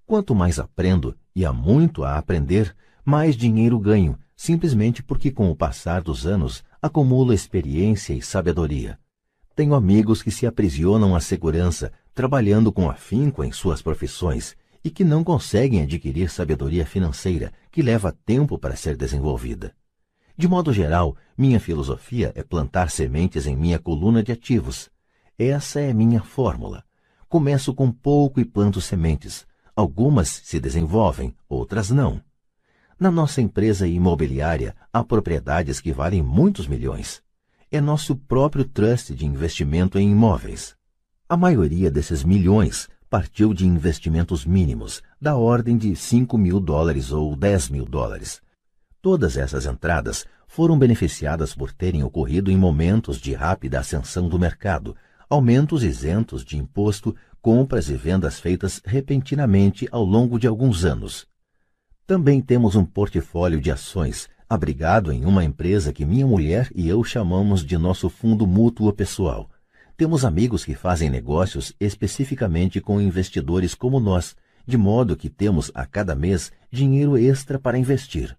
Quanto 0.06 0.33
mais 0.33 0.59
aprendo, 0.59 1.16
e 1.35 1.45
há 1.45 1.53
muito 1.53 2.03
a 2.03 2.17
aprender, 2.17 2.75
mais 3.06 3.35
dinheiro 3.35 3.77
ganho, 3.80 4.17
simplesmente 4.35 5.03
porque 5.03 5.32
com 5.32 5.51
o 5.51 5.56
passar 5.56 6.01
dos 6.01 6.25
anos 6.25 6.64
acumulo 6.82 7.33
experiência 7.33 8.14
e 8.14 8.22
sabedoria. 8.22 8.98
Tenho 9.56 9.75
amigos 9.75 10.24
que 10.24 10.32
se 10.32 10.48
aprisionam 10.48 11.16
à 11.16 11.19
segurança, 11.19 11.91
trabalhando 12.14 12.72
com 12.72 12.90
afinco 12.90 13.43
em 13.43 13.51
suas 13.51 13.82
profissões 13.82 14.56
e 14.83 14.90
que 14.90 15.03
não 15.03 15.24
conseguem 15.24 15.82
adquirir 15.82 16.30
sabedoria 16.30 16.85
financeira 16.85 17.51
que 17.72 17.82
leva 17.82 18.12
tempo 18.26 18.58
para 18.58 18.76
ser 18.76 18.96
desenvolvida. 18.98 19.76
De 20.38 20.48
modo 20.48 20.72
geral, 20.72 21.16
minha 21.38 21.60
filosofia 21.60 22.32
é 22.36 22.44
plantar 22.44 22.90
sementes 22.90 23.46
em 23.46 23.56
minha 23.56 23.78
coluna 23.78 24.24
de 24.24 24.32
ativos. 24.32 24.90
Essa 25.38 25.82
é 25.82 25.94
minha 25.94 26.22
fórmula. 26.22 26.84
Começo 27.28 27.74
com 27.74 27.92
pouco 27.92 28.40
e 28.40 28.46
planto 28.46 28.80
sementes. 28.80 29.46
Algumas 29.76 30.30
se 30.30 30.60
desenvolvem, 30.60 31.36
outras 31.48 31.90
não. 31.90 32.22
Na 33.00 33.12
nossa 33.12 33.42
empresa 33.42 33.88
imobiliária 33.88 34.76
há 34.92 35.04
propriedades 35.04 35.80
que 35.80 35.94
valem 35.94 36.22
muitos 36.22 36.68
milhões. 36.68 37.22
É 37.72 37.80
nosso 37.80 38.16
próprio 38.16 38.66
trust 38.66 39.14
de 39.14 39.26
investimento 39.26 40.00
em 40.00 40.12
imóveis. 40.12 40.76
A 41.28 41.38
maioria 41.38 41.92
desses 41.92 42.24
milhões 42.24 42.90
partiu 43.10 43.54
de 43.54 43.66
investimentos 43.66 44.46
mínimos, 44.46 45.02
da 45.20 45.36
ordem 45.36 45.78
de 45.78 45.96
5 45.96 46.38
mil 46.38 46.60
dólares 46.60 47.12
ou 47.12 47.36
10 47.36 47.70
mil 47.70 47.86
dólares. 47.86 48.42
Todas 49.02 49.36
essas 49.36 49.66
entradas 49.66 50.26
foram 50.48 50.78
beneficiadas 50.78 51.56
por 51.56 51.72
terem 51.72 52.04
ocorrido 52.04 52.52
em 52.52 52.58
momentos 52.58 53.20
de 53.20 53.34
rápida 53.34 53.80
ascensão 53.80 54.30
do 54.30 54.38
mercado, 54.38 54.96
aumentos 55.30 55.84
isentos 55.84 56.44
de 56.44 56.58
imposto, 56.58 57.16
compras 57.42 57.90
e 57.90 57.96
vendas 57.96 58.40
feitas 58.40 58.82
repentinamente 58.86 59.88
ao 59.92 60.04
longo 60.04 60.38
de 60.38 60.48
alguns 60.48 60.86
anos. 60.86 61.28
Também 62.06 62.42
temos 62.42 62.76
um 62.76 62.84
portfólio 62.84 63.62
de 63.62 63.72
ações, 63.72 64.28
abrigado 64.50 65.12
em 65.12 65.26
uma 65.26 65.44
empresa 65.44 65.94
que 65.94 66.06
minha 66.06 66.26
mulher 66.26 66.70
e 66.76 66.90
eu 66.90 67.04
chamamos 67.04 67.64
de 67.64 67.78
nosso 67.78 68.10
fundo 68.10 68.46
mútuo 68.46 68.92
pessoal. 68.92 69.50
Temos 70.00 70.26
amigos 70.26 70.66
que 70.66 70.74
fazem 70.74 71.11
negócios 71.11 71.76
especificamente 71.80 72.82
com 72.82 73.00
investidores 73.00 73.76
como 73.76 74.00
nós, 74.00 74.36
de 74.66 74.78
modo 74.78 75.16
que 75.16 75.30
temos 75.30 75.69
a 75.76 75.86
cada 75.86 76.16
mês 76.16 76.52
dinheiro 76.72 77.16
extra 77.16 77.60
para 77.60 77.78
investir 77.78 78.36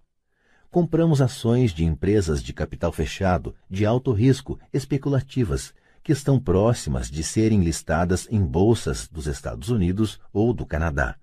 compramos 0.70 1.20
ações 1.20 1.72
de 1.72 1.84
empresas 1.84 2.42
de 2.42 2.52
capital 2.52 2.92
fechado, 2.92 3.54
de 3.68 3.84
alto 3.84 4.12
risco, 4.12 4.58
especulativas, 4.72 5.74
que 6.02 6.12
estão 6.12 6.38
próximas 6.38 7.10
de 7.10 7.22
serem 7.22 7.60
listadas 7.60 8.28
em 8.30 8.40
bolsas 8.40 9.08
dos 9.08 9.26
Estados 9.26 9.68
Unidos 9.68 10.20
ou 10.32 10.54
do 10.54 10.64
Canadá. 10.64 11.16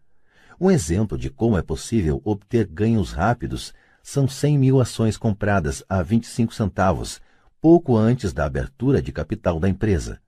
Um 0.59 0.69
exemplo 0.69 1.17
de 1.17 1.29
como 1.29 1.57
é 1.57 1.61
possível 1.61 2.21
obter 2.25 2.67
ganhos 2.67 3.13
rápidos 3.13 3.73
são 4.03 4.27
100 4.27 4.57
mil 4.57 4.81
ações 4.81 5.17
compradas 5.17 5.83
a 5.87 6.01
25 6.03 6.53
centavos, 6.53 7.21
pouco 7.61 7.95
antes 7.95 8.33
da 8.33 8.45
abertura 8.45 9.01
de 9.01 9.11
capital 9.11 9.59
da 9.59 9.69
empresa. 9.69 10.19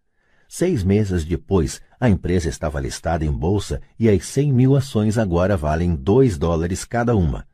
Seis 0.51 0.83
meses 0.83 1.23
depois, 1.23 1.79
a 1.99 2.09
empresa 2.09 2.49
estava 2.49 2.79
listada 2.79 3.23
em 3.23 3.31
bolsa 3.31 3.79
e 3.99 4.09
as 4.09 4.25
100 4.25 4.51
mil 4.51 4.75
ações 4.75 5.15
agora 5.15 5.55
valem 5.55 5.95
2 5.95 6.39
dólares 6.39 6.83
cada 6.83 7.15
uma. 7.15 7.45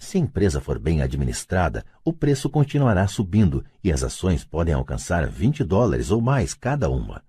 Se 0.00 0.18
a 0.18 0.20
empresa 0.20 0.60
for 0.60 0.76
bem 0.76 1.00
administrada, 1.00 1.84
o 2.04 2.12
preço 2.12 2.50
continuará 2.50 3.06
subindo 3.06 3.64
e 3.84 3.92
as 3.92 4.02
ações 4.02 4.44
podem 4.44 4.74
alcançar 4.74 5.28
20 5.28 5.62
dólares 5.62 6.10
ou 6.10 6.20
mais 6.20 6.52
cada 6.52 6.90
uma. 6.90 7.22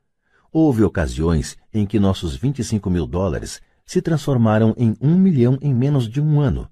Houve 0.52 0.84
ocasiões 0.84 1.56
em 1.72 1.86
que 1.86 2.00
nossos 2.00 2.36
25 2.36 2.90
mil 2.90 3.06
dólares 3.06 3.62
se 3.86 4.02
transformaram 4.02 4.74
em 4.76 4.98
um 5.00 5.16
milhão 5.16 5.56
em 5.62 5.72
menos 5.72 6.10
de 6.10 6.20
um 6.20 6.42
ano. 6.42 6.68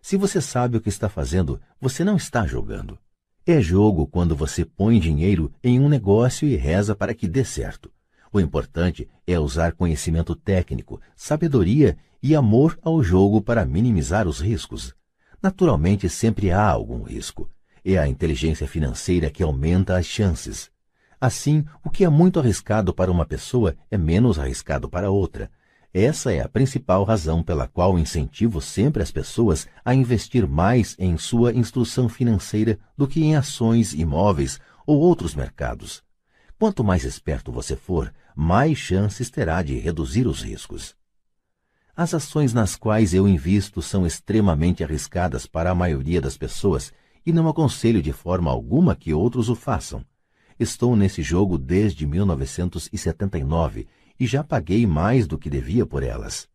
Se 0.00 0.16
você 0.16 0.40
sabe 0.40 0.76
o 0.76 0.80
que 0.80 0.88
está 0.88 1.08
fazendo, 1.08 1.60
você 1.80 2.04
não 2.04 2.14
está 2.14 2.46
jogando. 2.46 2.96
É 3.44 3.60
jogo 3.60 4.06
quando 4.06 4.36
você 4.36 4.64
põe 4.64 5.00
dinheiro 5.00 5.52
em 5.64 5.80
um 5.80 5.88
negócio 5.88 6.46
e 6.46 6.54
reza 6.54 6.94
para 6.94 7.12
que 7.12 7.26
dê 7.26 7.44
certo. 7.44 7.90
O 8.32 8.38
importante 8.38 9.08
é 9.26 9.36
usar 9.36 9.72
conhecimento 9.72 10.36
técnico, 10.36 11.00
sabedoria 11.16 11.98
e 12.22 12.36
amor 12.36 12.78
ao 12.80 13.02
jogo 13.02 13.42
para 13.42 13.66
minimizar 13.66 14.28
os 14.28 14.40
riscos. 14.40 14.94
Naturalmente, 15.42 16.08
sempre 16.08 16.52
há 16.52 16.64
algum 16.64 17.02
risco. 17.02 17.50
É 17.84 17.98
a 17.98 18.06
inteligência 18.06 18.68
financeira 18.68 19.28
que 19.28 19.42
aumenta 19.42 19.96
as 19.98 20.06
chances. 20.06 20.70
Assim, 21.20 21.64
o 21.84 21.90
que 21.90 22.04
é 22.04 22.08
muito 22.08 22.38
arriscado 22.38 22.94
para 22.94 23.10
uma 23.10 23.26
pessoa 23.26 23.74
é 23.90 23.98
menos 23.98 24.38
arriscado 24.38 24.88
para 24.88 25.10
outra. 25.10 25.50
Essa 25.94 26.32
é 26.32 26.40
a 26.40 26.48
principal 26.48 27.04
razão 27.04 27.42
pela 27.42 27.68
qual 27.68 27.98
incentivo 27.98 28.62
sempre 28.62 29.02
as 29.02 29.10
pessoas 29.10 29.66
a 29.84 29.94
investir 29.94 30.48
mais 30.48 30.96
em 30.98 31.18
sua 31.18 31.52
instrução 31.52 32.08
financeira 32.08 32.78
do 32.96 33.06
que 33.06 33.22
em 33.22 33.36
ações, 33.36 33.92
imóveis 33.92 34.58
ou 34.86 34.98
outros 34.98 35.34
mercados. 35.34 36.02
Quanto 36.58 36.82
mais 36.82 37.04
esperto 37.04 37.52
você 37.52 37.76
for, 37.76 38.10
mais 38.34 38.78
chances 38.78 39.28
terá 39.28 39.62
de 39.62 39.78
reduzir 39.78 40.26
os 40.26 40.40
riscos. 40.42 40.96
As 41.94 42.14
ações 42.14 42.54
nas 42.54 42.74
quais 42.74 43.12
eu 43.12 43.28
invisto 43.28 43.82
são 43.82 44.06
extremamente 44.06 44.82
arriscadas 44.82 45.44
para 45.44 45.70
a 45.70 45.74
maioria 45.74 46.22
das 46.22 46.38
pessoas 46.38 46.90
e 47.26 47.34
não 47.34 47.46
aconselho 47.46 48.00
de 48.00 48.14
forma 48.14 48.50
alguma 48.50 48.96
que 48.96 49.12
outros 49.12 49.50
o 49.50 49.54
façam. 49.54 50.02
Estou 50.58 50.96
nesse 50.96 51.22
jogo 51.22 51.58
desde 51.58 52.06
1979 52.06 53.86
e 54.22 54.26
já 54.28 54.44
paguei 54.44 54.86
mais 54.86 55.26
do 55.26 55.36
que 55.36 55.50
devia 55.50 55.84
por 55.84 56.04
elas. 56.04 56.48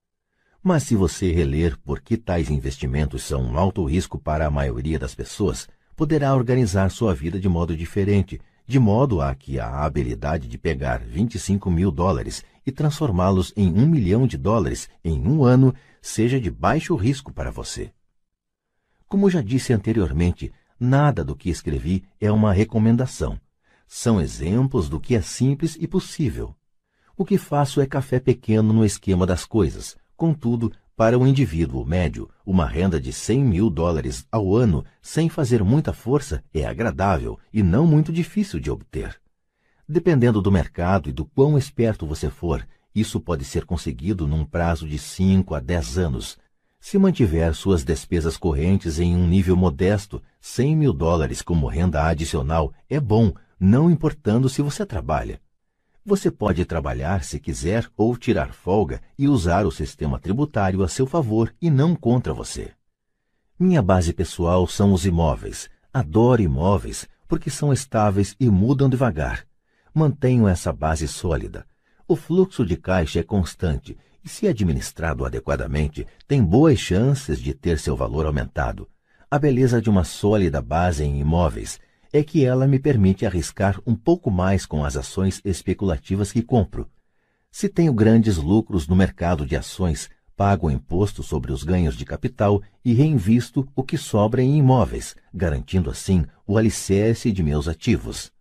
Mas 0.64 0.84
se 0.84 0.96
você 0.96 1.34
reler 1.34 1.78
por 1.80 2.00
que 2.00 2.16
tais 2.16 2.50
investimentos 2.50 3.24
são 3.24 3.44
um 3.44 3.58
alto 3.58 3.84
risco 3.84 4.18
para 4.18 4.48
a 4.48 4.50
maioria 4.50 4.98
das 4.98 5.14
pessoas, 5.14 5.68
poderá 5.94 6.34
organizar 6.34 6.90
sua 6.90 7.14
vida 7.14 7.38
de 7.38 7.50
modo 7.50 7.76
diferente, 7.76 8.40
de 8.66 8.80
modo 8.80 9.20
a 9.20 9.36
que 9.36 9.60
a 9.60 9.84
habilidade 9.84 10.48
de 10.48 10.58
pegar 10.58 11.02
25 11.02 11.70
mil 11.70 11.92
dólares 11.92 12.42
e 12.66 12.72
transformá-los 12.72 13.52
em 13.54 13.68
um 13.68 13.86
milhão 13.86 14.26
de 14.26 14.38
dólares 14.38 14.90
em 15.04 15.28
um 15.28 15.44
ano 15.44 15.76
seja 16.02 16.40
de 16.40 16.50
baixo 16.50 16.96
risco 16.96 17.34
para 17.34 17.52
você. 17.52 17.92
Como 19.10 19.30
já 19.30 19.42
disse 19.42 19.74
anteriormente, 19.74 20.54
nada 20.80 21.22
do 21.22 21.36
que 21.36 21.50
escrevi 21.50 22.06
é 22.18 22.32
uma 22.32 22.54
recomendação. 22.54 23.38
São 23.86 24.22
exemplos 24.22 24.88
do 24.88 25.02
que 25.02 25.18
é 25.18 25.22
simples 25.22 25.76
e 25.78 25.86
possível. 25.86 26.56
O 27.20 27.26
que 27.26 27.36
faço 27.36 27.82
é 27.82 27.88
café 27.88 28.20
pequeno 28.20 28.72
no 28.72 28.86
esquema 28.86 29.26
das 29.26 29.44
coisas. 29.44 29.98
Contudo, 30.16 30.72
para 30.96 31.18
um 31.18 31.26
indivíduo 31.26 31.84
médio, 31.84 32.30
uma 32.46 32.68
renda 32.68 33.02
de 33.02 33.12
100 33.12 33.44
mil 33.44 33.72
dólares 33.72 34.28
ao 34.32 34.56
ano, 34.56 34.86
sem 35.02 35.28
fazer 35.28 35.64
muita 35.64 35.92
força, 35.92 36.44
é 36.54 36.64
agradável 36.64 37.40
e 37.52 37.64
não 37.64 37.88
muito 37.88 38.14
difícil 38.14 38.60
de 38.60 38.70
obter. 38.70 39.20
Dependendo 39.90 40.44
do 40.44 40.52
mercado 40.52 41.10
e 41.10 41.12
do 41.12 41.26
quão 41.26 41.58
esperto 41.58 42.06
você 42.06 42.30
for, 42.30 42.64
isso 42.94 43.20
pode 43.20 43.46
ser 43.46 43.66
conseguido 43.66 44.28
num 44.28 44.46
prazo 44.46 44.88
de 44.88 45.00
5 45.00 45.56
a 45.56 45.60
10 45.60 45.98
anos. 45.98 46.38
Se 46.80 47.00
mantiver 47.00 47.52
suas 47.56 47.84
despesas 47.84 48.38
correntes 48.38 49.00
em 49.00 49.16
um 49.16 49.28
nível 49.28 49.56
modesto, 49.56 50.22
100 50.40 50.76
mil 50.76 50.94
dólares 50.94 51.42
como 51.42 51.66
renda 51.66 52.06
adicional 52.06 52.72
é 52.88 53.00
bom, 53.00 53.34
não 53.60 53.90
importando 53.90 54.48
se 54.48 54.62
você 54.62 54.86
trabalha. 54.86 55.42
Você 56.08 56.32
pode 56.32 56.66
trabalhar 56.66 57.24
se 57.24 57.40
quiser 57.40 57.88
ou 57.98 58.18
tirar 58.18 58.54
folga 58.54 59.02
e 59.20 59.28
usar 59.28 59.66
o 59.66 59.72
sistema 59.72 60.18
tributário 60.18 60.82
a 60.82 60.88
seu 60.88 61.06
favor 61.06 61.54
e 61.62 61.70
não 61.70 61.96
contra 61.96 62.34
você. 62.34 62.72
Minha 63.60 63.82
base 63.82 64.14
pessoal 64.14 64.66
são 64.66 64.94
os 64.94 65.06
imóveis. 65.06 65.70
Adoro 65.94 66.42
imóveis 66.42 67.08
porque 67.28 67.50
são 67.50 67.74
estáveis 67.74 68.36
e 68.40 68.50
mudam 68.50 68.90
devagar 68.90 69.46
mantenham 69.98 70.48
essa 70.48 70.72
base 70.72 71.08
sólida. 71.08 71.66
O 72.08 72.16
fluxo 72.16 72.66
de 72.66 72.78
caixa 72.78 73.20
é 73.20 73.24
constante 73.24 73.98
e, 74.24 74.30
se 74.30 74.48
administrado 74.48 75.26
adequadamente, 75.26 76.06
tem 76.28 76.44
boas 76.44 76.80
chances 76.80 77.42
de 77.42 77.54
ter 77.54 77.80
seu 77.80 77.96
valor 77.96 78.28
aumentado. 78.28 78.88
A 79.30 79.40
beleza 79.40 79.82
de 79.82 79.90
uma 79.90 80.04
sólida 80.04 80.62
base 80.62 81.04
em 81.04 81.20
imóveis 81.20 81.80
é 82.12 82.24
que 82.24 82.46
ela 82.46 82.68
me 82.68 82.80
permite 82.80 83.26
arriscar 83.26 83.82
um 83.86 83.96
pouco 83.96 84.32
mais 84.32 84.66
com 84.66 84.84
as 84.84 84.96
ações 84.96 85.42
especulativas 85.44 86.32
que 86.32 86.42
compro. 86.42 86.90
Se 87.52 87.68
tenho 87.68 87.94
grandes 87.94 88.38
lucros 88.38 88.88
no 88.88 88.96
mercado 88.96 89.46
de 89.46 89.56
ações, 89.56 90.10
pago 90.36 90.70
imposto 90.70 91.24
sobre 91.24 91.52
os 91.52 91.64
ganhos 91.64 91.96
de 91.96 92.06
capital 92.06 92.62
e 92.86 92.94
reinvisto 92.94 93.68
o 93.76 93.84
que 93.84 93.98
sobra 93.98 94.42
em 94.42 94.58
imóveis, 94.58 95.16
garantindo 95.34 95.90
assim 95.90 96.26
o 96.46 96.58
alicerce 96.58 97.32
de 97.32 97.42
meus 97.42 97.68
ativos. 97.68 98.32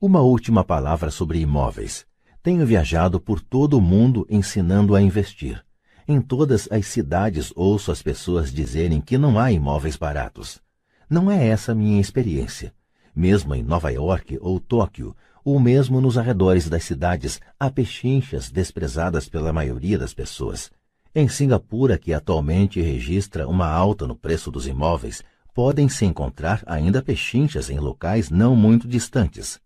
Uma 0.00 0.20
última 0.20 0.62
palavra 0.62 1.10
sobre 1.10 1.40
imóveis. 1.40 2.06
Tenho 2.42 2.64
viajado 2.64 3.18
por 3.18 3.40
todo 3.40 3.78
o 3.78 3.80
mundo 3.80 4.26
ensinando 4.30 4.94
a 4.94 5.02
investir. 5.02 5.64
Em 6.06 6.20
todas 6.20 6.68
as 6.70 6.86
cidades 6.86 7.52
ouço 7.56 7.90
as 7.90 8.02
pessoas 8.02 8.52
dizerem 8.52 9.00
que 9.00 9.18
não 9.18 9.38
há 9.38 9.50
imóveis 9.50 9.96
baratos. 9.96 10.60
Não 11.08 11.30
é 11.30 11.48
essa 11.48 11.72
a 11.72 11.74
minha 11.74 12.00
experiência. 12.00 12.72
Mesmo 13.14 13.54
em 13.54 13.62
Nova 13.62 13.90
York 13.90 14.38
ou 14.40 14.58
Tóquio, 14.58 15.14
ou 15.44 15.60
mesmo 15.60 16.00
nos 16.00 16.16
arredores 16.16 16.68
das 16.68 16.84
cidades, 16.84 17.40
há 17.60 17.70
pechinchas 17.70 18.50
desprezadas 18.50 19.28
pela 19.28 19.52
maioria 19.52 19.98
das 19.98 20.14
pessoas. 20.14 20.70
Em 21.14 21.28
Singapura, 21.28 21.96
que 21.96 22.12
atualmente 22.12 22.80
registra 22.80 23.46
uma 23.46 23.68
alta 23.68 24.06
no 24.06 24.16
preço 24.16 24.50
dos 24.50 24.66
imóveis, 24.66 25.22
podem 25.54 25.88
se 25.88 26.04
encontrar 26.04 26.62
ainda 26.66 27.00
pechinchas 27.00 27.70
em 27.70 27.78
locais 27.78 28.30
não 28.30 28.56
muito 28.56 28.88
distantes. 28.88 29.60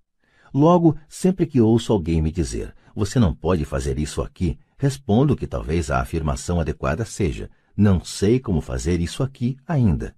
Logo, 0.53 0.97
sempre 1.09 1.47
que 1.47 1.61
ouço 1.61 1.93
alguém 1.93 2.21
me 2.21 2.31
dizer, 2.31 2.75
você 2.95 3.19
não 3.19 3.35
pode 3.35 3.65
fazer 3.65 3.99
isso 3.99 4.21
aqui, 4.21 4.59
respondo 4.77 5.37
que 5.37 5.47
talvez 5.47 5.91
a 5.91 6.01
afirmação 6.01 6.61
adequada 6.61 7.05
seja, 7.05 7.49
não 7.77 8.05
sei 8.05 8.41
como 8.41 8.61
fazer 8.61 9.01
isso 9.01 9.23
aqui 9.23 9.57
ainda. 9.67 10.15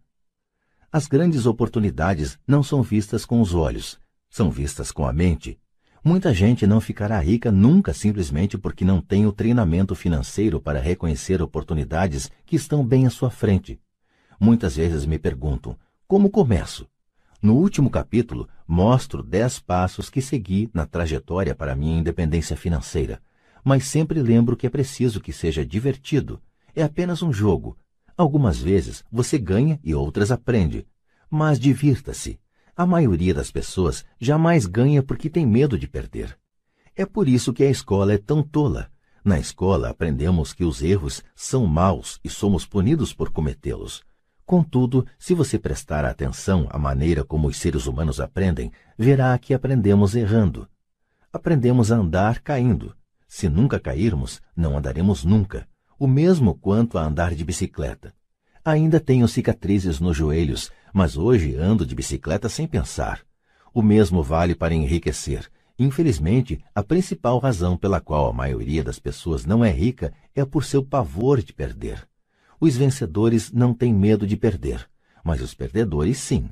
As 0.93 1.07
grandes 1.07 1.47
oportunidades 1.47 2.36
não 2.44 2.65
são 2.65 2.83
vistas 2.83 3.25
com 3.25 3.41
os 3.41 3.55
olhos, 3.55 4.01
são 4.28 4.51
vistas 4.51 4.91
com 4.91 5.07
a 5.07 5.12
mente. 5.12 5.57
Muita 6.02 6.35
gente 6.35 6.67
não 6.67 6.81
ficará 6.81 7.20
rica 7.20 7.52
nunca 7.52 7.94
simplesmente 7.94 8.59
porque 8.59 8.85
não 8.85 9.01
tem 9.01 9.25
o 9.25 9.31
treinamento 9.31 9.94
financeiro 9.94 10.60
para 10.60 10.81
reconhecer 10.81 11.41
oportunidades 11.41 12.28
que 12.44 12.57
estão 12.57 12.85
bem 12.85 13.07
à 13.07 13.10
sua 13.10 13.31
frente. 13.31 13.81
Muitas 14.41 14.75
vezes 14.75 15.07
me 15.07 15.17
perguntam: 15.17 15.78
como 16.09 16.28
começo? 16.28 16.89
No 17.41 17.55
último 17.55 17.89
capítulo, 17.89 18.49
mostro 18.67 19.23
dez 19.23 19.60
passos 19.60 20.10
que 20.10 20.20
segui 20.20 20.69
na 20.75 20.86
trajetória 20.86 21.55
para 21.55 21.77
minha 21.77 22.01
independência 22.01 22.57
financeira, 22.57 23.23
mas 23.62 23.85
sempre 23.85 24.20
lembro 24.20 24.57
que 24.57 24.67
é 24.67 24.70
preciso 24.70 25.20
que 25.20 25.33
seja 25.33 25.65
divertido. 25.65 26.43
É 26.75 26.83
apenas 26.83 27.23
um 27.23 27.33
jogo. 27.33 27.78
Algumas 28.21 28.59
vezes 28.61 29.03
você 29.11 29.39
ganha 29.39 29.81
e 29.83 29.95
outras 29.95 30.31
aprende. 30.31 30.87
Mas 31.31 31.59
divirta-se. 31.59 32.39
A 32.77 32.85
maioria 32.85 33.33
das 33.33 33.51
pessoas 33.51 34.05
jamais 34.21 34.67
ganha 34.67 35.03
porque 35.03 35.31
tem 35.31 35.47
medo 35.47 35.79
de 35.79 35.89
perder. 35.89 36.39
É 36.95 37.07
por 37.07 37.27
isso 37.27 37.51
que 37.51 37.65
a 37.65 37.71
escola 37.71 38.13
é 38.13 38.19
tão 38.19 38.43
tola. 38.43 38.91
Na 39.25 39.39
escola 39.39 39.89
aprendemos 39.89 40.53
que 40.53 40.65
os 40.65 40.83
erros 40.83 41.25
são 41.35 41.65
maus 41.65 42.21
e 42.23 42.29
somos 42.29 42.67
punidos 42.67 43.15
por 43.15 43.31
cometê-los. 43.31 44.03
Contudo, 44.45 45.07
se 45.19 45.33
você 45.33 45.59
prestar 45.59 46.05
atenção 46.05 46.69
à 46.69 46.79
maneira 46.79 47.25
como 47.25 47.49
os 47.49 47.57
seres 47.57 47.87
humanos 47.87 48.21
aprendem, 48.21 48.71
verá 48.99 49.39
que 49.39 49.55
aprendemos 49.55 50.15
errando. 50.15 50.69
Aprendemos 51.33 51.91
a 51.91 51.97
andar 51.97 52.41
caindo. 52.41 52.95
Se 53.27 53.49
nunca 53.49 53.81
cairmos, 53.81 54.43
não 54.55 54.77
andaremos 54.77 55.25
nunca. 55.25 55.67
O 56.03 56.07
mesmo 56.07 56.55
quanto 56.55 56.97
a 56.97 57.05
andar 57.05 57.35
de 57.35 57.45
bicicleta. 57.45 58.15
Ainda 58.65 58.99
tenho 58.99 59.29
cicatrizes 59.29 60.01
nos 60.01 60.17
joelhos, 60.17 60.73
mas 60.95 61.19
hoje 61.19 61.55
ando 61.55 61.85
de 61.85 61.95
bicicleta 61.95 62.49
sem 62.49 62.67
pensar. 62.67 63.20
O 63.75 63.83
mesmo 63.83 64.23
vale 64.23 64.55
para 64.55 64.73
enriquecer. 64.73 65.47
Infelizmente, 65.79 66.59
a 66.75 66.83
principal 66.83 67.39
razão 67.39 67.77
pela 67.77 68.01
qual 68.01 68.31
a 68.31 68.33
maioria 68.33 68.83
das 68.83 68.99
pessoas 68.99 69.45
não 69.45 69.62
é 69.62 69.70
rica 69.70 70.11
é 70.35 70.43
por 70.43 70.65
seu 70.65 70.83
pavor 70.83 71.43
de 71.43 71.53
perder. 71.53 72.09
Os 72.59 72.79
vencedores 72.79 73.53
não 73.53 73.75
têm 73.75 73.93
medo 73.93 74.27
de 74.27 74.39
perder, 74.39 74.89
mas 75.23 75.43
os 75.43 75.53
perdedores 75.53 76.17
sim. 76.17 76.49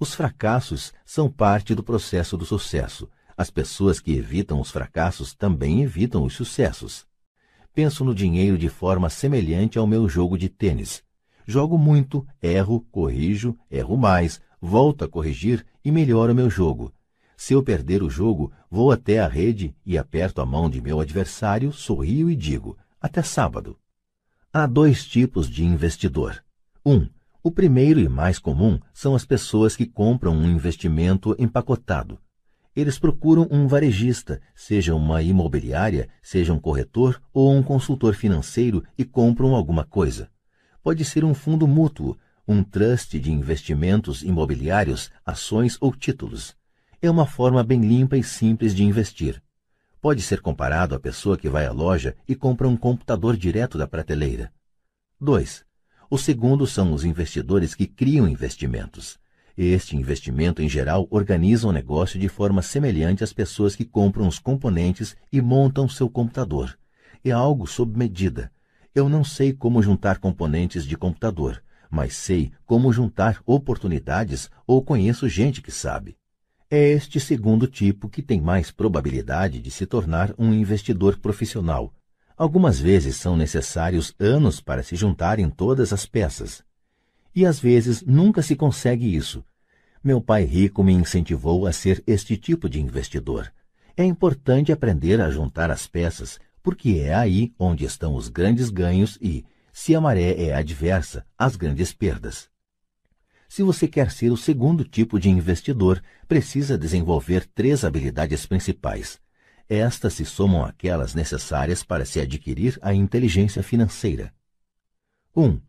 Os 0.00 0.14
fracassos 0.14 0.92
são 1.04 1.30
parte 1.30 1.76
do 1.76 1.84
processo 1.84 2.36
do 2.36 2.44
sucesso. 2.44 3.08
As 3.36 3.50
pessoas 3.50 4.00
que 4.00 4.16
evitam 4.16 4.60
os 4.60 4.72
fracassos 4.72 5.32
também 5.32 5.80
evitam 5.80 6.24
os 6.24 6.34
sucessos. 6.34 7.08
Penso 7.74 8.04
no 8.04 8.14
dinheiro 8.14 8.58
de 8.58 8.68
forma 8.68 9.08
semelhante 9.08 9.78
ao 9.78 9.86
meu 9.86 10.08
jogo 10.08 10.36
de 10.36 10.48
tênis. 10.48 11.02
Jogo 11.46 11.78
muito, 11.78 12.26
erro, 12.42 12.86
corrijo, 12.90 13.56
erro 13.70 13.96
mais, 13.96 14.40
volto 14.60 15.04
a 15.04 15.08
corrigir 15.08 15.64
e 15.84 15.90
melhoro 15.90 16.34
meu 16.34 16.50
jogo. 16.50 16.92
Se 17.36 17.54
eu 17.54 17.62
perder 17.62 18.02
o 18.02 18.10
jogo, 18.10 18.52
vou 18.70 18.92
até 18.92 19.18
a 19.18 19.26
rede 19.26 19.74
e 19.84 19.96
aperto 19.96 20.40
a 20.40 20.46
mão 20.46 20.68
de 20.68 20.80
meu 20.80 21.00
adversário, 21.00 21.72
sorrio 21.72 22.30
e 22.30 22.36
digo: 22.36 22.76
Até 23.00 23.22
sábado. 23.22 23.78
Há 24.52 24.66
dois 24.66 25.06
tipos 25.06 25.48
de 25.48 25.64
investidor. 25.64 26.44
Um, 26.84 27.08
o 27.42 27.50
primeiro 27.50 27.98
e 27.98 28.08
mais 28.08 28.38
comum 28.38 28.78
são 28.92 29.14
as 29.14 29.24
pessoas 29.24 29.74
que 29.74 29.86
compram 29.86 30.34
um 30.34 30.50
investimento 30.50 31.34
empacotado. 31.38 32.18
Eles 32.74 32.98
procuram 32.98 33.48
um 33.50 33.66
varejista, 33.66 34.40
seja 34.54 34.94
uma 34.94 35.22
imobiliária, 35.22 36.08
seja 36.22 36.52
um 36.52 36.58
corretor 36.58 37.20
ou 37.32 37.52
um 37.52 37.62
consultor 37.62 38.14
financeiro 38.14 38.84
e 38.96 39.04
compram 39.04 39.54
alguma 39.54 39.84
coisa. 39.84 40.30
Pode 40.82 41.04
ser 41.04 41.24
um 41.24 41.34
fundo 41.34 41.66
mútuo, 41.66 42.16
um 42.46 42.62
trust 42.62 43.18
de 43.18 43.30
investimentos 43.30 44.22
imobiliários, 44.22 45.10
ações 45.26 45.76
ou 45.80 45.94
títulos. 45.94 46.56
É 47.02 47.10
uma 47.10 47.26
forma 47.26 47.62
bem 47.64 47.80
limpa 47.80 48.16
e 48.16 48.22
simples 48.22 48.74
de 48.74 48.84
investir. 48.84 49.42
Pode 50.00 50.22
ser 50.22 50.40
comparado 50.40 50.94
à 50.94 51.00
pessoa 51.00 51.36
que 51.36 51.48
vai 51.48 51.66
à 51.66 51.72
loja 51.72 52.16
e 52.26 52.34
compra 52.34 52.68
um 52.68 52.76
computador 52.76 53.36
direto 53.36 53.76
da 53.76 53.86
prateleira. 53.86 54.52
2. 55.20 55.64
O 56.08 56.16
segundo 56.16 56.66
são 56.66 56.92
os 56.92 57.04
investidores 57.04 57.74
que 57.74 57.86
criam 57.86 58.26
investimentos. 58.26 59.18
Este 59.56 59.96
investimento, 59.96 60.62
em 60.62 60.68
geral, 60.68 61.06
organiza 61.10 61.66
o 61.66 61.70
um 61.70 61.72
negócio 61.72 62.18
de 62.18 62.28
forma 62.28 62.62
semelhante 62.62 63.24
às 63.24 63.32
pessoas 63.32 63.76
que 63.76 63.84
compram 63.84 64.26
os 64.26 64.38
componentes 64.38 65.16
e 65.32 65.40
montam 65.40 65.88
seu 65.88 66.08
computador. 66.08 66.78
É 67.24 67.30
algo 67.30 67.66
sob 67.66 67.98
medida. 67.98 68.50
Eu 68.94 69.08
não 69.08 69.22
sei 69.22 69.52
como 69.52 69.82
juntar 69.82 70.18
componentes 70.18 70.84
de 70.84 70.96
computador, 70.96 71.62
mas 71.90 72.16
sei 72.16 72.52
como 72.64 72.92
juntar 72.92 73.42
oportunidades 73.44 74.50
ou 74.66 74.82
conheço 74.82 75.28
gente 75.28 75.60
que 75.60 75.70
sabe. 75.70 76.16
É 76.70 76.88
este 76.88 77.18
segundo 77.18 77.66
tipo 77.66 78.08
que 78.08 78.22
tem 78.22 78.40
mais 78.40 78.70
probabilidade 78.70 79.60
de 79.60 79.70
se 79.70 79.86
tornar 79.86 80.32
um 80.38 80.54
investidor 80.54 81.18
profissional. 81.18 81.92
Algumas 82.36 82.80
vezes 82.80 83.16
são 83.16 83.36
necessários 83.36 84.14
anos 84.18 84.60
para 84.60 84.82
se 84.82 84.96
juntarem 84.96 85.50
todas 85.50 85.92
as 85.92 86.06
peças. 86.06 86.62
E 87.34 87.46
às 87.46 87.60
vezes 87.60 88.02
nunca 88.02 88.42
se 88.42 88.56
consegue 88.56 89.14
isso, 89.14 89.44
meu 90.02 90.18
pai 90.18 90.44
rico 90.44 90.82
me 90.82 90.94
incentivou 90.94 91.66
a 91.66 91.72
ser 91.72 92.02
este 92.06 92.34
tipo 92.34 92.70
de 92.70 92.80
investidor. 92.80 93.52
É 93.94 94.02
importante 94.02 94.72
aprender 94.72 95.20
a 95.20 95.30
juntar 95.30 95.70
as 95.70 95.86
peças, 95.86 96.40
porque 96.62 97.02
é 97.04 97.14
aí 97.14 97.52
onde 97.58 97.84
estão 97.84 98.14
os 98.14 98.28
grandes 98.28 98.70
ganhos 98.70 99.18
e, 99.20 99.44
se 99.74 99.94
a 99.94 100.00
maré 100.00 100.42
é 100.42 100.54
adversa, 100.54 101.26
as 101.36 101.54
grandes 101.54 101.92
perdas. 101.92 102.48
Se 103.46 103.62
você 103.62 103.86
quer 103.86 104.10
ser 104.10 104.30
o 104.30 104.38
segundo 104.38 104.84
tipo 104.84 105.20
de 105.20 105.28
investidor, 105.28 106.02
precisa 106.26 106.78
desenvolver 106.78 107.46
três 107.54 107.84
habilidades 107.84 108.46
principais. 108.46 109.20
Estas 109.68 110.14
se 110.14 110.24
somam 110.24 110.64
àquelas 110.64 111.14
necessárias 111.14 111.84
para 111.84 112.06
se 112.06 112.20
adquirir 112.20 112.78
a 112.80 112.94
inteligência 112.94 113.62
financeira. 113.62 114.32
1. 115.36 115.44
Um, 115.44 115.60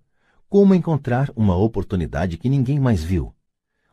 como 0.52 0.76
encontrar 0.76 1.32
uma 1.34 1.56
oportunidade 1.56 2.38
que 2.38 2.50
ninguém 2.50 2.78
mais 2.78 3.02
viu? 3.02 3.34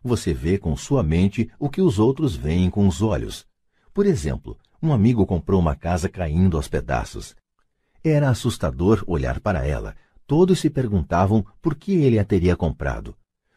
Você 0.03 0.35
vê 0.35 0.59
com 0.59 0.77
sua 0.77 1.05
mente 1.05 1.49
o 1.57 1.71
que 1.71 1.81
os 1.81 2.01
outros 2.01 2.35
veem 2.35 2.69
com 2.69 2.89
os 2.89 3.01
olhos. 3.01 3.47
Por 3.95 4.05
exemplo, 4.05 4.59
um 4.83 4.93
amigo 4.93 5.25
comprou 5.25 5.61
uma 5.61 5.77
casa 5.77 6.09
caindo 6.09 6.57
aos 6.57 6.67
pedaços. 6.67 7.37
Era 8.03 8.29
assustador 8.29 9.05
olhar 9.07 9.39
para 9.39 9.65
ela. 9.65 9.95
Todos 10.27 10.59
se 10.59 10.69
perguntavam 10.69 11.47
por 11.63 11.77
que 11.77 11.93
ele 11.93 12.19
a 12.19 12.25
teria 12.25 12.57
comprado. 12.57 13.15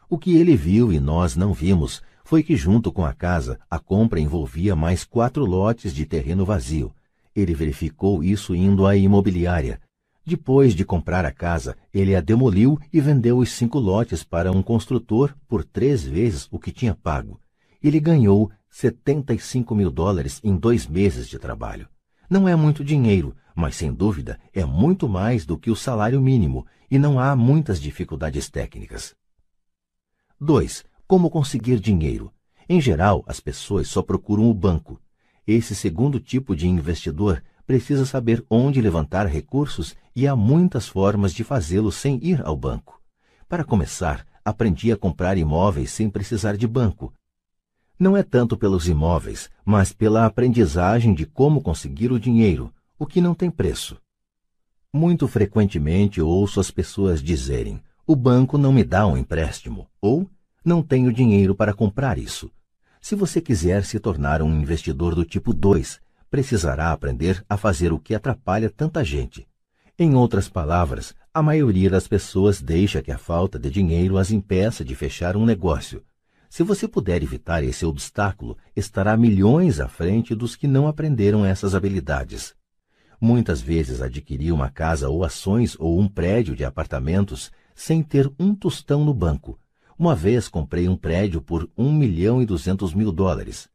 O 0.08 0.16
que 0.16 0.36
ele 0.36 0.54
viu 0.54 0.92
e 0.92 1.00
nós 1.00 1.34
não 1.34 1.52
vimos 1.52 2.00
foi 2.22 2.40
que, 2.40 2.54
junto 2.54 2.92
com 2.92 3.04
a 3.04 3.12
casa, 3.12 3.58
a 3.68 3.80
compra 3.80 4.20
envolvia 4.20 4.76
mais 4.76 5.04
quatro 5.04 5.44
lotes 5.44 5.92
de 5.92 6.06
terreno 6.06 6.44
vazio. 6.44 6.94
Ele 7.34 7.52
verificou 7.52 8.22
isso 8.22 8.54
indo 8.54 8.86
à 8.86 8.94
imobiliária, 8.94 9.80
depois 10.24 10.74
de 10.74 10.84
comprar 10.84 11.24
a 11.24 11.32
casa, 11.32 11.76
ele 11.92 12.14
a 12.14 12.20
demoliu 12.20 12.78
e 12.92 13.00
vendeu 13.00 13.38
os 13.38 13.50
cinco 13.50 13.78
lotes 13.78 14.22
para 14.22 14.52
um 14.52 14.62
construtor 14.62 15.34
por 15.48 15.64
três 15.64 16.04
vezes 16.04 16.46
o 16.50 16.58
que 16.58 16.70
tinha 16.70 16.94
pago. 16.94 17.40
Ele 17.82 17.98
ganhou 17.98 18.50
75 18.70 19.74
mil 19.74 19.90
dólares 19.90 20.40
em 20.44 20.56
dois 20.56 20.86
meses 20.86 21.28
de 21.28 21.38
trabalho. 21.38 21.88
Não 22.30 22.48
é 22.48 22.54
muito 22.54 22.84
dinheiro, 22.84 23.34
mas 23.54 23.76
sem 23.76 23.92
dúvida 23.92 24.38
é 24.54 24.64
muito 24.64 25.08
mais 25.08 25.44
do 25.44 25.58
que 25.58 25.70
o 25.70 25.76
salário 25.76 26.20
mínimo 26.20 26.64
e 26.90 26.98
não 26.98 27.18
há 27.18 27.34
muitas 27.34 27.80
dificuldades 27.80 28.48
técnicas. 28.48 29.14
2. 30.40 30.84
Como 31.06 31.30
conseguir 31.30 31.80
dinheiro? 31.80 32.32
Em 32.68 32.80
geral, 32.80 33.24
as 33.26 33.40
pessoas 33.40 33.88
só 33.88 34.02
procuram 34.02 34.48
o 34.48 34.54
banco. 34.54 35.00
Esse 35.46 35.74
segundo 35.74 36.20
tipo 36.20 36.54
de 36.54 36.68
investidor 36.68 37.42
precisa 37.66 38.04
saber 38.04 38.44
onde 38.50 38.80
levantar 38.80 39.26
recursos 39.26 39.94
e 40.14 40.26
há 40.26 40.36
muitas 40.36 40.88
formas 40.88 41.32
de 41.32 41.44
fazê-lo 41.44 41.90
sem 41.90 42.18
ir 42.22 42.44
ao 42.44 42.56
banco. 42.56 43.00
Para 43.48 43.64
começar, 43.64 44.26
aprendi 44.44 44.92
a 44.92 44.96
comprar 44.96 45.36
imóveis 45.38 45.90
sem 45.90 46.10
precisar 46.10 46.56
de 46.56 46.66
banco. 46.66 47.12
Não 47.98 48.16
é 48.16 48.22
tanto 48.22 48.56
pelos 48.56 48.88
imóveis, 48.88 49.50
mas 49.64 49.92
pela 49.92 50.26
aprendizagem 50.26 51.14
de 51.14 51.24
como 51.24 51.62
conseguir 51.62 52.10
o 52.10 52.18
dinheiro, 52.18 52.72
o 52.98 53.06
que 53.06 53.20
não 53.20 53.34
tem 53.34 53.50
preço. 53.50 53.96
Muito 54.92 55.26
frequentemente 55.28 56.20
ouço 56.20 56.60
as 56.60 56.70
pessoas 56.70 57.22
dizerem: 57.22 57.80
o 58.06 58.16
banco 58.16 58.58
não 58.58 58.72
me 58.72 58.84
dá 58.84 59.06
um 59.06 59.16
empréstimo, 59.16 59.86
ou 60.00 60.28
não 60.64 60.82
tenho 60.82 61.12
dinheiro 61.12 61.54
para 61.54 61.72
comprar 61.72 62.18
isso. 62.18 62.50
Se 63.00 63.14
você 63.14 63.40
quiser 63.40 63.84
se 63.84 63.98
tornar 63.98 64.42
um 64.42 64.60
investidor 64.60 65.14
do 65.14 65.24
tipo 65.24 65.52
2, 65.52 66.00
precisará 66.32 66.92
aprender 66.92 67.44
a 67.46 67.58
fazer 67.58 67.92
o 67.92 67.98
que 67.98 68.14
atrapalha 68.14 68.70
tanta 68.70 69.04
gente. 69.04 69.46
Em 69.98 70.14
outras 70.14 70.48
palavras, 70.48 71.14
a 71.34 71.42
maioria 71.42 71.90
das 71.90 72.08
pessoas 72.08 72.62
deixa 72.62 73.02
que 73.02 73.12
a 73.12 73.18
falta 73.18 73.58
de 73.58 73.68
dinheiro 73.68 74.16
as 74.16 74.30
impeça 74.30 74.82
de 74.82 74.94
fechar 74.94 75.36
um 75.36 75.44
negócio. 75.44 76.02
Se 76.48 76.62
você 76.62 76.88
puder 76.88 77.22
evitar 77.22 77.62
esse 77.62 77.84
obstáculo, 77.84 78.56
estará 78.74 79.14
milhões 79.14 79.78
à 79.78 79.88
frente 79.88 80.34
dos 80.34 80.56
que 80.56 80.66
não 80.66 80.88
aprenderam 80.88 81.44
essas 81.44 81.74
habilidades. 81.74 82.54
Muitas 83.20 83.60
vezes 83.60 84.00
adquiri 84.00 84.50
uma 84.50 84.70
casa 84.70 85.10
ou 85.10 85.24
ações 85.24 85.76
ou 85.78 86.00
um 86.00 86.08
prédio 86.08 86.56
de 86.56 86.64
apartamentos 86.64 87.52
sem 87.74 88.02
ter 88.02 88.32
um 88.38 88.54
tostão 88.54 89.04
no 89.04 89.12
banco. 89.12 89.60
Uma 89.98 90.14
vez 90.14 90.48
comprei 90.48 90.88
um 90.88 90.96
prédio 90.96 91.42
por 91.42 91.68
um 91.76 91.92
milhão 91.92 92.40
e 92.40 92.46
duzentos 92.46 92.94
mil 92.94 93.12
dólares. 93.12 93.68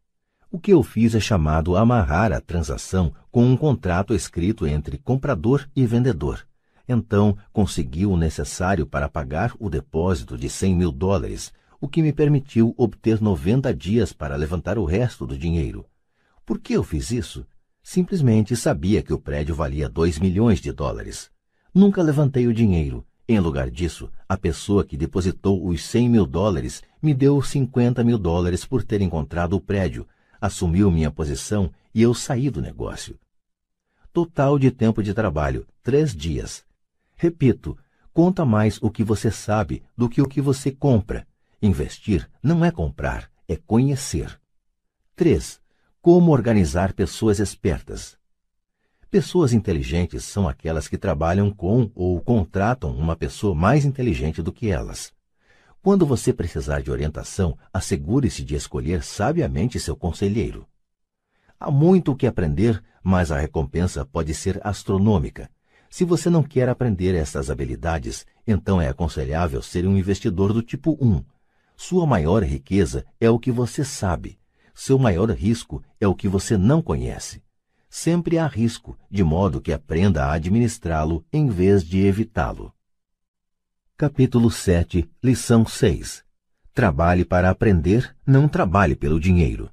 O 0.49 0.57
que 0.57 0.71
eu 0.71 0.81
fiz 0.81 1.13
é 1.13 1.19
chamado 1.19 1.75
amarrar 1.75 2.31
a 2.31 2.39
transação 2.39 3.13
com 3.29 3.45
um 3.45 3.57
contrato 3.57 4.13
escrito 4.13 4.65
entre 4.65 4.97
comprador 4.97 5.67
e 5.75 5.85
vendedor. 5.85 6.47
Então, 6.87 7.37
consegui 7.51 8.05
o 8.05 8.15
necessário 8.15 8.87
para 8.87 9.09
pagar 9.09 9.53
o 9.59 9.69
depósito 9.69 10.37
de 10.37 10.47
100 10.49 10.75
mil 10.75 10.91
dólares, 10.91 11.51
o 11.81 11.87
que 11.87 12.01
me 12.01 12.13
permitiu 12.13 12.73
obter 12.77 13.21
90 13.21 13.73
dias 13.75 14.13
para 14.13 14.37
levantar 14.37 14.77
o 14.77 14.85
resto 14.85 15.27
do 15.27 15.37
dinheiro. 15.37 15.85
Por 16.45 16.59
que 16.59 16.73
eu 16.73 16.83
fiz 16.83 17.11
isso? 17.11 17.45
Simplesmente 17.83 18.55
sabia 18.55 19.03
que 19.03 19.13
o 19.13 19.19
prédio 19.19 19.53
valia 19.53 19.89
2 19.89 20.17
milhões 20.17 20.61
de 20.61 20.71
dólares. 20.71 21.29
Nunca 21.73 22.01
levantei 22.01 22.47
o 22.47 22.53
dinheiro. 22.53 23.05
Em 23.27 23.37
lugar 23.41 23.69
disso, 23.69 24.09
a 24.29 24.37
pessoa 24.37 24.85
que 24.85 24.95
depositou 24.95 25.67
os 25.67 25.83
100 25.83 26.09
mil 26.09 26.25
dólares 26.25 26.81
me 27.01 27.13
deu 27.13 27.41
50 27.41 28.01
mil 28.01 28.17
dólares 28.17 28.63
por 28.63 28.81
ter 28.81 29.01
encontrado 29.01 29.53
o 29.53 29.61
prédio, 29.61 30.07
assumiu 30.39 30.91
minha 30.91 31.11
posição 31.11 31.71
e 31.93 32.01
eu 32.01 32.13
saí 32.13 32.49
do 32.49 32.61
negócio. 32.61 33.19
Total 34.13 34.57
de 34.57 34.71
tempo 34.71 35.03
de 35.03 35.13
trabalho, 35.13 35.67
três 35.83 36.15
dias. 36.15 36.65
Repito, 37.15 37.77
conta 38.13 38.45
mais 38.45 38.79
o 38.81 38.89
que 38.89 39.03
você 39.03 39.31
sabe 39.31 39.83
do 39.95 40.09
que 40.09 40.21
o 40.21 40.27
que 40.27 40.41
você 40.41 40.71
compra. 40.71 41.27
Investir 41.61 42.29
não 42.41 42.63
é 42.63 42.71
comprar, 42.71 43.31
é 43.47 43.55
conhecer. 43.55 44.39
3. 45.15 45.59
Como 46.01 46.31
organizar 46.31 46.93
pessoas 46.93 47.39
espertas. 47.39 48.17
Pessoas 49.09 49.53
inteligentes 49.53 50.25
são 50.25 50.47
aquelas 50.47 50.87
que 50.87 50.97
trabalham 50.97 51.49
com 51.49 51.89
ou 51.95 52.21
contratam 52.21 52.95
uma 52.95 53.15
pessoa 53.15 53.55
mais 53.55 53.85
inteligente 53.85 54.41
do 54.41 54.51
que 54.51 54.69
elas. 54.69 55.13
Quando 55.81 56.05
você 56.05 56.33
precisar 56.33 56.81
de 56.81 56.91
orientação, 56.91 57.57
assegure-se 57.73 58.43
de 58.43 58.55
escolher 58.55 59.03
sabiamente 59.03 59.79
seu 59.79 59.95
conselheiro. 59.95 60.67
Há 61.59 61.71
muito 61.71 62.11
o 62.11 62.15
que 62.15 62.27
aprender, 62.27 62.83
mas 63.01 63.31
a 63.31 63.39
recompensa 63.39 64.05
pode 64.05 64.33
ser 64.33 64.59
astronômica. 64.65 65.49
Se 65.89 66.03
você 66.03 66.29
não 66.29 66.43
quer 66.43 66.67
aprender 66.67 67.15
essas 67.15 67.49
habilidades, 67.49 68.25
então 68.45 68.81
é 68.81 68.89
aconselhável 68.89 69.61
ser 69.61 69.87
um 69.87 69.97
investidor 69.97 70.51
do 70.51 70.61
tipo 70.61 70.97
1. 71.01 71.23
Sua 71.75 72.05
maior 72.05 72.43
riqueza 72.43 73.05
é 73.19 73.29
o 73.29 73.39
que 73.39 73.51
você 73.51 73.85
sabe. 73.85 74.37
Seu 74.73 74.99
maior 74.99 75.29
risco 75.31 75.81
é 75.99 76.07
o 76.07 76.13
que 76.13 76.27
você 76.27 76.57
não 76.57 76.81
conhece. 76.81 77.41
Sempre 77.89 78.37
há 78.37 78.45
risco, 78.45 78.97
de 79.09 79.23
modo 79.23 79.61
que 79.61 79.71
aprenda 79.71 80.25
a 80.25 80.33
administrá-lo 80.33 81.25
em 81.31 81.47
vez 81.47 81.83
de 81.83 82.05
evitá-lo. 82.05 82.73
Capítulo 83.99 84.51
7, 84.51 85.09
Lição 85.23 85.65
6 85.65 86.23
Trabalhe 86.71 87.25
para 87.25 87.49
aprender, 87.49 88.15
não 88.23 88.47
trabalhe 88.47 88.95
pelo 88.95 89.19
dinheiro. 89.19 89.71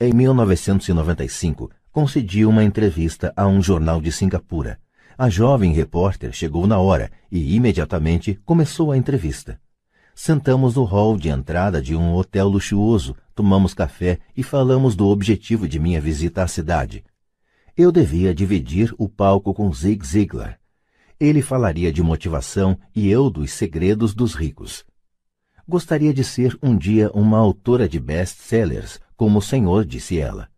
Em 0.00 0.14
1995, 0.14 1.70
concedi 1.92 2.46
uma 2.46 2.64
entrevista 2.64 3.34
a 3.36 3.46
um 3.46 3.60
jornal 3.60 4.00
de 4.00 4.10
Singapura. 4.10 4.80
A 5.18 5.28
jovem 5.28 5.74
repórter 5.74 6.32
chegou 6.32 6.66
na 6.66 6.78
hora 6.78 7.12
e 7.30 7.54
imediatamente 7.54 8.40
começou 8.46 8.92
a 8.92 8.96
entrevista. 8.96 9.60
Sentamos 10.14 10.76
no 10.76 10.84
hall 10.84 11.18
de 11.18 11.28
entrada 11.28 11.82
de 11.82 11.94
um 11.94 12.14
hotel 12.14 12.48
luxuoso, 12.48 13.14
tomamos 13.34 13.74
café 13.74 14.20
e 14.34 14.42
falamos 14.42 14.96
do 14.96 15.08
objetivo 15.08 15.68
de 15.68 15.78
minha 15.78 16.00
visita 16.00 16.42
à 16.42 16.48
cidade. 16.48 17.04
Eu 17.76 17.92
devia 17.92 18.34
dividir 18.34 18.94
o 18.96 19.06
palco 19.06 19.52
com 19.52 19.70
Zig 19.70 20.02
Ziglar 20.06 20.58
Ele 21.18 21.40
falaria 21.40 21.92
de 21.92 22.02
motivação 22.02 22.78
e 22.94 23.08
eu 23.08 23.30
dos 23.30 23.52
segredos 23.52 24.14
dos 24.14 24.34
ricos. 24.34 24.84
Gostaria 25.66 26.12
de 26.12 26.24
ser 26.24 26.58
um 26.62 26.76
dia 26.76 27.10
uma 27.12 27.38
autora 27.38 27.88
de 27.88 28.00
best-sellers, 28.00 29.00
como 29.16 29.38
o 29.38 29.42
senhor, 29.42 29.84
disse 29.84 30.18
ela. 30.18 30.48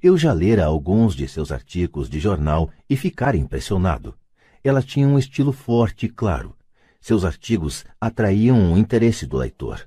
Eu 0.00 0.16
já 0.16 0.32
lera 0.32 0.66
alguns 0.66 1.14
de 1.14 1.26
seus 1.26 1.50
artigos 1.50 2.08
de 2.08 2.20
jornal 2.20 2.70
e 2.88 2.96
ficara 2.96 3.36
impressionado. 3.36 4.14
Ela 4.62 4.82
tinha 4.82 5.06
um 5.06 5.18
estilo 5.18 5.52
forte 5.52 6.06
e 6.06 6.08
claro. 6.08 6.56
Seus 7.00 7.24
artigos 7.24 7.84
atraíam 8.00 8.72
o 8.72 8.78
interesse 8.78 9.26
do 9.26 9.36
leitor. 9.36 9.86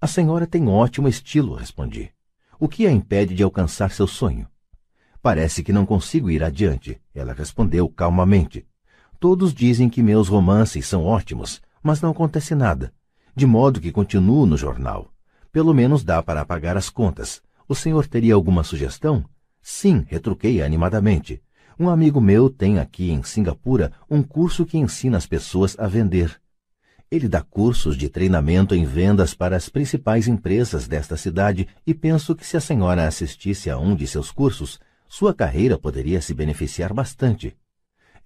A 0.00 0.06
senhora 0.06 0.46
tem 0.46 0.68
ótimo 0.68 1.08
estilo, 1.08 1.54
respondi. 1.54 2.12
O 2.60 2.68
que 2.68 2.86
a 2.86 2.92
impede 2.92 3.34
de 3.34 3.42
alcançar 3.42 3.90
seu 3.90 4.06
sonho? 4.06 4.48
Parece 5.20 5.62
que 5.62 5.72
não 5.72 5.84
consigo 5.84 6.30
ir 6.30 6.42
adiante, 6.42 7.00
ela 7.14 7.32
respondeu 7.32 7.88
calmamente. 7.88 8.66
Todos 9.22 9.54
dizem 9.54 9.88
que 9.88 10.02
meus 10.02 10.26
romances 10.26 10.84
são 10.84 11.04
ótimos, 11.04 11.62
mas 11.80 12.00
não 12.00 12.10
acontece 12.10 12.56
nada. 12.56 12.92
De 13.36 13.46
modo 13.46 13.80
que 13.80 13.92
continuo 13.92 14.44
no 14.46 14.56
jornal. 14.56 15.12
Pelo 15.52 15.72
menos 15.72 16.02
dá 16.02 16.20
para 16.20 16.44
pagar 16.44 16.76
as 16.76 16.90
contas. 16.90 17.40
O 17.68 17.72
senhor 17.72 18.08
teria 18.08 18.34
alguma 18.34 18.64
sugestão? 18.64 19.24
Sim, 19.60 20.04
retruquei 20.08 20.60
animadamente. 20.60 21.40
Um 21.78 21.88
amigo 21.88 22.20
meu 22.20 22.50
tem 22.50 22.80
aqui 22.80 23.12
em 23.12 23.22
Singapura 23.22 23.92
um 24.10 24.24
curso 24.24 24.66
que 24.66 24.76
ensina 24.76 25.18
as 25.18 25.24
pessoas 25.24 25.78
a 25.78 25.86
vender. 25.86 26.40
Ele 27.08 27.28
dá 27.28 27.42
cursos 27.42 27.96
de 27.96 28.08
treinamento 28.08 28.74
em 28.74 28.84
vendas 28.84 29.34
para 29.34 29.54
as 29.54 29.68
principais 29.68 30.26
empresas 30.26 30.88
desta 30.88 31.16
cidade 31.16 31.68
e 31.86 31.94
penso 31.94 32.34
que 32.34 32.44
se 32.44 32.56
a 32.56 32.60
senhora 32.60 33.06
assistisse 33.06 33.70
a 33.70 33.78
um 33.78 33.94
de 33.94 34.04
seus 34.04 34.32
cursos, 34.32 34.80
sua 35.08 35.32
carreira 35.32 35.78
poderia 35.78 36.20
se 36.20 36.34
beneficiar 36.34 36.92
bastante. 36.92 37.56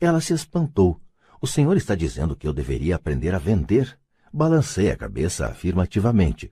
Ela 0.01 0.21
se 0.21 0.33
espantou. 0.33 1.01
O 1.41 1.47
senhor 1.47 1.77
está 1.77 1.95
dizendo 1.95 2.37
que 2.37 2.47
eu 2.47 2.53
deveria 2.53 2.97
aprender 2.97 3.35
a 3.35 3.39
vender? 3.39 3.99
Balancei 4.33 4.91
a 4.91 4.97
cabeça 4.97 5.47
afirmativamente. 5.47 6.51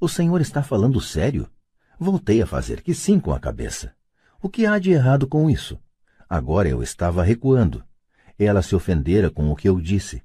O 0.00 0.08
senhor 0.08 0.40
está 0.40 0.62
falando 0.62 1.00
sério? 1.00 1.48
Voltei 1.98 2.40
a 2.40 2.46
fazer 2.46 2.82
que 2.82 2.94
sim 2.94 3.20
com 3.20 3.32
a 3.32 3.40
cabeça. 3.40 3.94
O 4.40 4.48
que 4.48 4.64
há 4.64 4.78
de 4.78 4.90
errado 4.90 5.26
com 5.26 5.50
isso? 5.50 5.78
Agora 6.28 6.68
eu 6.68 6.82
estava 6.82 7.22
recuando. 7.22 7.84
Ela 8.38 8.62
se 8.62 8.74
ofendera 8.74 9.30
com 9.30 9.50
o 9.50 9.56
que 9.56 9.68
eu 9.68 9.78
disse. 9.78 10.22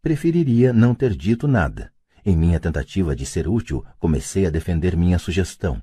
Preferiria 0.00 0.72
não 0.72 0.94
ter 0.94 1.16
dito 1.16 1.48
nada. 1.48 1.92
Em 2.24 2.36
minha 2.36 2.60
tentativa 2.60 3.16
de 3.16 3.26
ser 3.26 3.48
útil, 3.48 3.84
comecei 3.98 4.46
a 4.46 4.50
defender 4.50 4.96
minha 4.96 5.18
sugestão. 5.18 5.82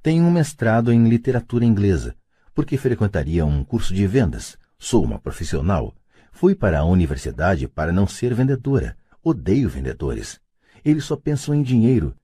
Tenho 0.00 0.24
um 0.24 0.30
mestrado 0.30 0.92
em 0.92 1.08
literatura 1.08 1.64
inglesa, 1.64 2.14
porque 2.54 2.76
frequentaria 2.76 3.44
um 3.44 3.64
curso 3.64 3.92
de 3.92 4.06
vendas. 4.06 4.56
Sou 4.82 5.04
uma 5.04 5.18
profissional. 5.18 5.94
Fui 6.32 6.54
para 6.54 6.78
a 6.78 6.84
universidade 6.86 7.68
para 7.68 7.92
não 7.92 8.06
ser 8.06 8.32
vendedora. 8.32 8.96
Odeio 9.22 9.68
vendedores. 9.68 10.40
Eles 10.82 11.04
só 11.04 11.16
pensam 11.16 11.54
em 11.54 11.62
dinheiro. 11.62 12.16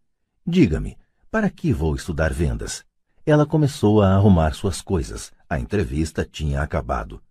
Diga-me, 0.45 0.97
para 1.31 1.51
que 1.51 1.71
vou 1.71 1.95
estudar 1.95 2.33
vendas? 2.33 2.83
Ela 3.27 3.45
começou 3.45 4.01
a 4.01 4.15
arrumar 4.15 4.55
suas 4.55 4.81
coisas. 4.81 5.31
A 5.51 5.61
entrevista 5.61 6.25
tinha 6.25 6.63
acabado. 6.63 7.23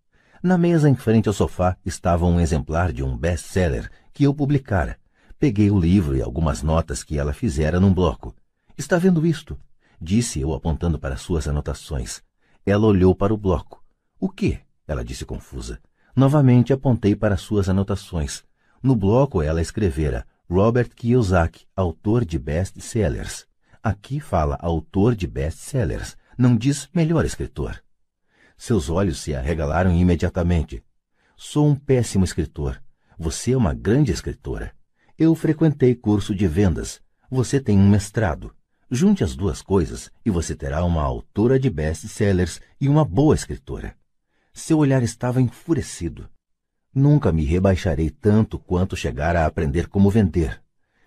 Na 0.43 0.59
mesa 0.59 0.87
em 0.87 0.95
frente 0.95 1.27
ao 1.27 1.33
sofá 1.33 1.75
estava 1.83 2.27
um 2.27 2.39
exemplar 2.39 2.93
de 2.93 3.01
um 3.01 3.17
best-seller 3.17 3.89
que 4.13 4.25
eu 4.25 4.33
publicara. 4.33 4.99
Peguei 5.39 5.71
o 5.71 5.79
livro 5.79 6.15
e 6.15 6.21
algumas 6.21 6.61
notas 6.61 7.03
que 7.03 7.17
ela 7.17 7.33
fizera 7.33 7.79
num 7.79 7.91
bloco. 7.91 8.35
Está 8.77 8.99
vendo 8.99 9.25
isto? 9.25 9.57
Disse 9.99 10.39
eu 10.39 10.53
apontando 10.53 10.99
para 10.99 11.17
suas 11.17 11.47
anotações. 11.47 12.21
Ela 12.63 12.85
olhou 12.85 13.15
para 13.15 13.33
o 13.33 13.37
bloco. 13.37 13.83
O 14.19 14.29
que? 14.29 14.64
Ela 14.87 15.03
disse 15.03 15.25
confusa. 15.25 15.79
Novamente 16.15 16.71
apontei 16.71 17.15
para 17.15 17.37
suas 17.37 17.67
anotações. 17.67 18.43
No 18.81 18.95
bloco 18.95 19.41
ela 19.41 19.61
escrevera 19.61 20.25
Robert 20.49 20.89
Kiyosaki, 20.95 21.65
autor 21.75 22.23
de 22.23 22.37
best-sellers. 22.37 23.47
Aqui 23.81 24.19
fala 24.19 24.57
autor 24.61 25.15
de 25.15 25.27
best-sellers, 25.27 26.15
não 26.37 26.55
diz 26.55 26.87
melhor 26.93 27.25
escritor. 27.25 27.81
Seus 28.57 28.89
olhos 28.89 29.19
se 29.19 29.35
arregalaram 29.35 29.91
imediatamente. 29.91 30.83
Sou 31.35 31.67
um 31.67 31.75
péssimo 31.75 32.23
escritor. 32.23 32.81
Você 33.17 33.51
é 33.51 33.57
uma 33.57 33.73
grande 33.73 34.11
escritora. 34.11 34.71
Eu 35.17 35.33
frequentei 35.35 35.95
curso 35.95 36.33
de 36.33 36.47
vendas. 36.47 37.01
Você 37.29 37.59
tem 37.59 37.77
um 37.77 37.89
mestrado. 37.89 38.53
Junte 38.89 39.23
as 39.23 39.35
duas 39.35 39.61
coisas 39.61 40.11
e 40.23 40.29
você 40.29 40.55
terá 40.55 40.85
uma 40.85 41.01
autora 41.01 41.59
de 41.59 41.69
best-sellers 41.69 42.61
e 42.79 42.87
uma 42.87 43.03
boa 43.03 43.33
escritora. 43.33 43.95
Seu 44.57 44.77
olhar 44.77 45.03
estava 45.03 45.41
enfurecido. 45.41 46.29
Nunca 46.93 47.29
me 47.29 47.43
rebaixarei 47.43 48.09
tanto 48.09 48.57
quanto 48.57 48.95
chegar 48.95 49.35
a 49.35 49.45
aprender 49.45 49.89
como 49.89 50.09
vender. 50.09 50.61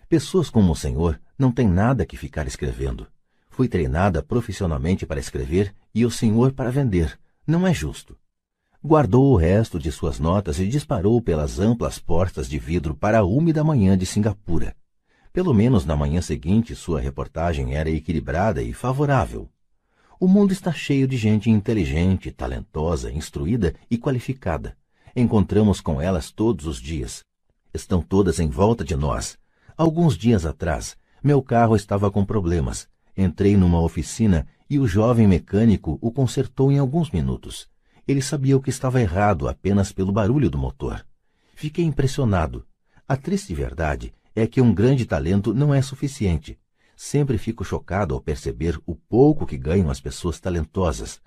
Pessoas 0.07 0.51
como 0.51 0.71
o 0.71 0.77
senhor 0.77 1.19
não 1.39 1.51
têm 1.51 1.67
nada 1.67 2.05
que 2.05 2.15
ficar 2.15 2.47
escrevendo. 2.47 3.07
Fui 3.49 3.67
treinada 3.67 4.23
profissionalmente 4.23 5.07
para 5.07 5.19
escrever 5.19 5.75
e 5.95 6.05
o 6.05 6.11
senhor 6.11 6.53
para 6.53 6.71
vender. 6.71 7.19
Não 7.47 7.67
é 7.67 7.73
justo. 7.73 8.19
Guardou 8.85 9.33
o 9.33 9.37
resto 9.37 9.79
de 9.79 9.91
suas 9.91 10.21
notas 10.21 10.61
e 10.61 10.69
disparou 10.69 11.21
pelas 11.23 11.59
amplas 11.59 11.99
portas 11.99 12.51
de 12.51 12.59
vidro 12.59 12.95
para 12.95 13.21
a 13.21 13.25
úmida 13.25 13.65
manhã 13.65 13.97
de 13.97 14.05
Singapura. 14.05 14.77
Pelo 15.33 15.55
menos 15.55 15.87
na 15.87 15.97
manhã 15.97 16.21
seguinte, 16.21 16.75
sua 16.75 17.01
reportagem 17.01 17.75
era 17.75 17.89
equilibrada 17.89 18.63
e 18.63 18.75
favorável. 18.75 19.49
O 20.21 20.27
mundo 20.27 20.53
está 20.53 20.73
cheio 20.73 21.07
de 21.07 21.17
gente 21.17 21.49
inteligente, 21.49 22.33
talentosa, 22.33 23.13
instruída 23.13 23.73
e 23.89 23.97
qualificada. 23.97 24.77
Encontramos 25.15 25.81
com 25.81 26.03
elas 26.03 26.33
todos 26.33 26.67
os 26.67 26.79
dias. 26.79 27.23
Estão 27.73 28.03
todas 28.03 28.41
em 28.41 28.49
volta 28.49 28.83
de 28.83 28.97
nós. 28.97 29.39
Alguns 29.77 30.19
dias 30.19 30.45
atrás, 30.45 30.97
meu 31.23 31.41
carro 31.41 31.77
estava 31.77 32.11
com 32.11 32.25
problemas. 32.25 32.89
Entrei 33.17 33.57
numa 33.57 33.81
oficina 33.81 34.45
e 34.69 34.77
o 34.81 34.89
jovem 34.89 35.29
mecânico 35.29 35.97
o 36.01 36.11
consertou 36.11 36.73
em 36.73 36.79
alguns 36.79 37.13
minutos. 37.13 37.69
Ele 38.07 38.21
sabia 38.21 38.57
o 38.57 38.61
que 38.61 38.71
estava 38.71 39.01
errado 39.01 39.47
apenas 39.47 39.93
pelo 39.93 40.11
barulho 40.11 40.51
do 40.51 40.59
motor. 40.59 41.07
Fiquei 41.55 41.85
impressionado. 41.85 42.67
A 43.07 43.17
triste 43.17 43.55
verdade 43.55 44.13
é 44.35 44.49
que 44.49 44.61
um 44.61 44.75
grande 44.75 45.07
talento 45.07 45.55
não 45.55 45.73
é 45.73 45.81
suficiente. 45.81 46.59
Sempre 47.01 47.39
fico 47.39 47.65
chocado 47.65 48.13
ao 48.13 48.21
perceber 48.21 48.77
o 48.85 48.93
pouco 48.93 49.47
que 49.47 49.57
ganham 49.57 49.89
as 49.89 50.01
pessoas 50.01 50.41
talentosas. 50.41 51.21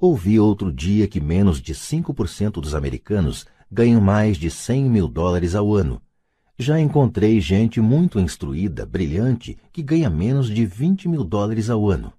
Ouvi 0.00 0.40
outro 0.40 0.72
dia 0.72 1.06
que 1.06 1.20
menos 1.20 1.60
de 1.60 1.74
5% 1.74 2.52
dos 2.52 2.74
americanos 2.74 3.44
ganham 3.70 4.00
mais 4.00 4.38
de 4.38 4.50
100 4.50 4.84
mil 4.84 5.06
dólares 5.06 5.54
ao 5.54 5.74
ano. 5.74 6.00
Já 6.58 6.80
encontrei 6.80 7.42
gente 7.42 7.78
muito 7.78 8.18
instruída, 8.18 8.86
brilhante, 8.86 9.58
que 9.70 9.82
ganha 9.82 10.08
menos 10.08 10.48
de 10.48 10.64
20 10.64 11.10
mil 11.10 11.22
dólares 11.22 11.68
ao 11.68 11.90
ano. 11.90 12.10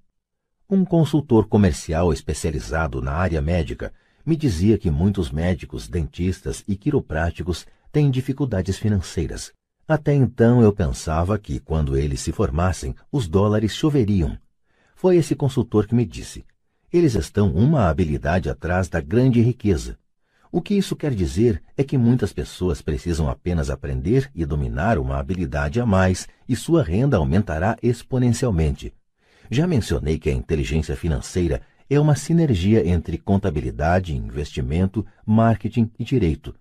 Um 0.69 0.85
consultor 0.85 1.47
comercial 1.47 2.13
especializado 2.13 3.01
na 3.01 3.13
área 3.13 3.41
médica 3.41 3.91
me 4.23 4.35
dizia 4.35 4.77
que 4.77 4.91
muitos 4.91 5.31
médicos, 5.31 5.88
dentistas 5.88 6.63
e 6.67 6.75
quiropráticos 6.75 7.65
têm 7.91 8.11
dificuldades 8.11 8.77
financeiras. 8.77 9.51
Até 9.90 10.14
então 10.14 10.61
eu 10.61 10.72
pensava 10.72 11.40
que, 11.40 11.59
quando 11.59 11.98
eles 11.98 12.19
se 12.19 12.32
formassem, 12.32 12.93
os 13.11 13.27
dólares 13.27 13.74
choveriam. 13.74 14.38
Foi 14.93 15.18
esse 15.18 15.34
consultor 15.34 15.88
que 15.88 15.95
me 15.95 16.06
disse: 16.06 16.45
eles 16.93 17.16
estão 17.16 17.51
uma 17.51 17.90
habilidade 17.90 18.51
atrás 18.51 18.88
da 18.88 19.01
grande 19.01 19.42
riqueza. 19.42 19.98
O 20.51 20.61
que 20.61 20.76
isso 20.76 20.95
quer 20.95 21.16
dizer 21.16 21.59
é 21.76 21.84
que 21.84 21.98
muitas 21.98 22.32
pessoas 22.32 22.84
precisam 22.84 23.27
apenas 23.27 23.72
aprender 23.72 24.30
e 24.35 24.45
dominar 24.45 25.00
uma 25.00 25.18
habilidade 25.18 25.82
a 25.82 25.88
mais 25.88 26.27
e 26.48 26.56
sua 26.56 26.84
renda 26.84 27.18
aumentará 27.18 27.76
exponencialmente. 27.82 28.93
Já 29.50 29.66
mencionei 29.66 30.19
que 30.19 30.30
a 30.30 30.34
inteligência 30.34 30.95
financeira 30.95 31.64
é 31.90 32.00
uma 32.00 32.16
sinergia 32.16 32.88
entre 32.88 33.18
contabilidade, 33.18 34.16
investimento, 34.16 35.03
marketing 35.26 35.90
e 35.98 36.03
direito. 36.03 36.53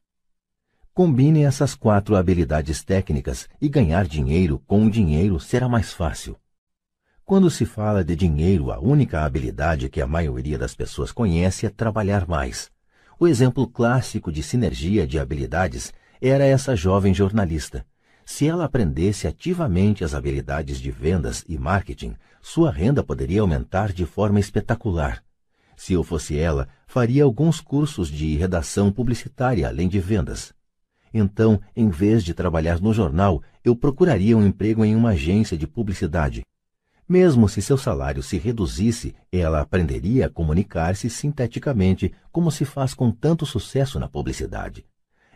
Combine 0.99 1.45
essas 1.45 1.77
quatro 1.77 2.17
habilidades 2.17 2.83
técnicas 2.83 3.49
e 3.61 3.69
ganhar 3.69 4.05
dinheiro 4.05 4.61
com 4.67 4.85
o 4.85 4.91
dinheiro 4.91 5.39
será 5.39 5.69
mais 5.69 5.93
fácil. 5.93 6.37
Quando 7.25 7.49
se 7.53 7.65
fala 7.65 8.03
de 8.05 8.17
dinheiro, 8.17 8.73
a 8.73 8.81
única 8.81 9.23
habilidade 9.25 9.89
que 9.89 10.01
a 10.01 10.09
maioria 10.09 10.59
das 10.59 10.75
pessoas 10.75 11.13
conhece 11.13 11.67
é 11.67 11.71
trabalhar 11.71 12.27
mais. 12.27 12.69
O 13.17 13.29
exemplo 13.29 13.69
clássico 13.69 14.33
de 14.33 14.43
sinergia 14.43 15.07
de 15.07 15.21
habilidades 15.21 15.93
era 16.21 16.45
essa 16.45 16.75
jovem 16.75 17.15
jornalista. 17.15 17.87
Se 18.27 18.49
ela 18.49 18.65
aprendesse 18.65 19.29
ativamente 19.29 20.03
as 20.03 20.15
habilidades 20.15 20.81
de 20.81 20.91
vendas 20.91 21.45
e 21.49 21.57
marketing, 21.57 22.17
sua 22.43 22.73
renda 22.73 23.05
poderia 23.05 23.41
aumentar 23.41 23.93
de 23.93 24.05
forma 24.05 24.41
espetacular. 24.41 25.23
Se 25.77 25.93
eu 25.93 26.03
fosse 26.03 26.37
ela, 26.37 26.67
faria 26.89 27.23
alguns 27.23 27.61
cursos 27.61 28.09
de 28.09 28.37
redação 28.37 28.91
publicitária 28.91 29.69
além 29.69 29.89
de 29.89 30.01
vendas. 30.01 30.58
Então, 31.13 31.61
em 31.75 31.89
vez 31.89 32.23
de 32.23 32.35
trabalhar 32.35 32.81
no 32.81 32.93
jornal, 32.93 33.43
eu 33.65 33.75
procuraria 33.75 34.37
um 34.37 34.47
emprego 34.47 34.85
em 34.85 34.95
uma 34.95 35.11
agência 35.11 35.57
de 35.57 35.67
publicidade. 35.67 36.43
Mesmo 37.09 37.49
se 37.49 37.63
seu 37.63 37.79
salário 37.79 38.23
se 38.23 38.37
reduzisse, 38.37 39.15
ela 39.33 39.63
aprenderia 39.63 40.27
a 40.27 40.29
comunicar-se 40.29 41.09
sinteticamente, 41.09 42.13
como 42.31 42.51
se 42.51 42.67
faz 42.67 42.93
com 42.93 43.11
tanto 43.11 43.47
sucesso 43.47 43.99
na 43.99 44.07
publicidade. 44.07 44.85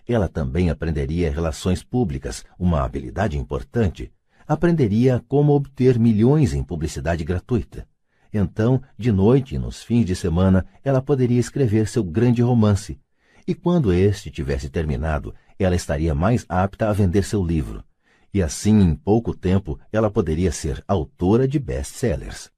ela 0.06 0.28
também 0.28 0.68
aprenderia 0.68 1.30
relações 1.30 1.82
públicas, 1.82 2.44
uma 2.58 2.82
habilidade 2.82 3.38
importante. 3.38 4.12
Aprenderia 4.46 5.24
como 5.28 5.52
obter 5.52 5.98
milhões 5.98 6.52
em 6.52 6.62
publicidade 6.62 7.24
gratuita. 7.24 7.86
Então, 8.34 8.82
de 8.98 9.12
noite 9.12 9.54
e 9.54 9.58
nos 9.58 9.82
fins 9.82 10.04
de 10.04 10.16
semana, 10.16 10.66
ela 10.82 11.00
poderia 11.00 11.38
escrever 11.38 11.86
seu 11.86 12.02
grande 12.02 12.42
romance. 12.42 12.98
E 13.46 13.54
quando 13.54 13.92
este 13.92 14.30
tivesse 14.30 14.68
terminado, 14.68 15.34
ela 15.58 15.76
estaria 15.76 16.14
mais 16.14 16.44
apta 16.48 16.88
a 16.88 16.92
vender 16.92 17.24
seu 17.24 17.44
livro. 17.44 17.84
E 18.32 18.42
assim, 18.42 18.80
em 18.80 18.94
pouco 18.94 19.36
tempo, 19.36 19.78
ela 19.92 20.10
poderia 20.10 20.50
ser 20.50 20.82
autora 20.88 21.46
de 21.46 21.58
best-sellers. 21.58 22.50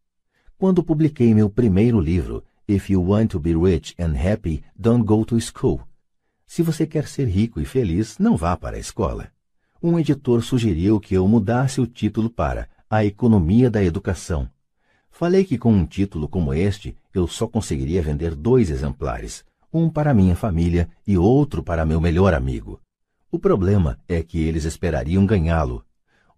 Quando 0.56 0.84
publiquei 0.84 1.34
meu 1.34 1.50
primeiro 1.50 2.00
livro, 2.00 2.44
If 2.68 2.90
You 2.90 3.10
Want 3.10 3.32
to 3.32 3.40
Be 3.40 3.54
Rich 3.54 3.94
and 3.98 4.14
Happy, 4.16 4.62
Don't 4.76 5.04
Go 5.04 5.24
to 5.24 5.38
School, 5.40 5.80
se 6.46 6.62
você 6.62 6.86
quer 6.86 7.08
ser 7.08 7.26
rico 7.26 7.60
e 7.60 7.64
feliz, 7.64 8.18
não 8.18 8.36
vá 8.36 8.56
para 8.56 8.76
a 8.76 8.78
escola. 8.78 9.28
Um 9.82 9.98
editor 9.98 10.42
sugeriu 10.42 11.00
que 11.00 11.14
eu 11.14 11.26
mudasse 11.26 11.80
o 11.80 11.86
título 11.86 12.30
para 12.30 12.68
A 12.88 13.04
Economia 13.04 13.70
da 13.70 13.82
Educação. 13.82 14.48
Falei 15.10 15.44
que 15.44 15.58
com 15.58 15.72
um 15.72 15.84
título 15.84 16.28
como 16.28 16.54
este, 16.54 16.96
eu 17.12 17.26
só 17.26 17.48
conseguiria 17.48 18.02
vender 18.02 18.34
dois 18.34 18.70
exemplares, 18.70 19.44
um 19.72 19.90
para 19.90 20.14
minha 20.14 20.36
família 20.36 20.88
e 21.06 21.18
outro 21.18 21.62
para 21.62 21.84
meu 21.84 22.00
melhor 22.00 22.34
amigo. 22.34 22.80
O 23.34 23.38
problema 23.40 23.98
é 24.06 24.22
que 24.22 24.38
eles 24.38 24.64
esperariam 24.64 25.26
ganhá-lo. 25.26 25.84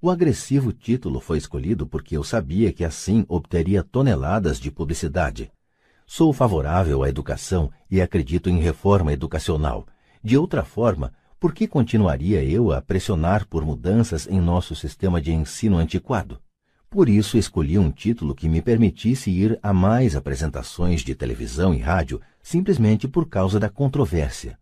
O 0.01 0.09
agressivo 0.09 0.73
título 0.73 1.21
foi 1.21 1.37
escolhido 1.37 1.87
porque 1.87 2.17
eu 2.17 2.25
sabia 2.25 2.73
que 2.73 2.83
assim 2.83 3.23
obteria 3.29 3.83
toneladas 3.83 4.59
de 4.59 4.71
publicidade. 4.71 5.53
Sou 6.07 6.33
favorável 6.33 7.03
à 7.03 7.09
educação 7.11 7.71
e 7.91 8.01
acredito 8.01 8.49
em 8.49 8.61
reforma 8.61 9.13
educacional, 9.13 9.87
de 10.25 10.39
outra 10.39 10.65
forma, 10.65 11.13
por 11.39 11.53
que 11.53 11.69
continuaria 11.69 12.43
eu 12.43 12.73
a 12.73 12.81
pressionar 12.81 13.47
por 13.47 13.63
mudanças 13.63 14.27
em 14.27 14.41
nosso 14.41 14.75
sistema 14.75 15.21
de 15.21 15.35
ensino 15.35 15.77
antiquado? 15.77 16.41
Por 16.89 17.11
isso 17.11 17.37
escolhi 17.37 17.79
um 17.79 17.91
título 17.91 18.35
que 18.35 18.49
me 18.49 18.63
permitisse 18.63 19.31
ir 19.31 19.59
a 19.63 19.71
mais 19.71 20.17
apresentações 20.17 21.03
de 21.03 21.15
televisão 21.15 21.75
e 21.75 21.79
rádio 21.79 22.23
simplesmente 22.43 23.07
por 23.07 23.29
causa 23.29 23.61
da 23.61 23.69
controvérsia. 23.69 24.59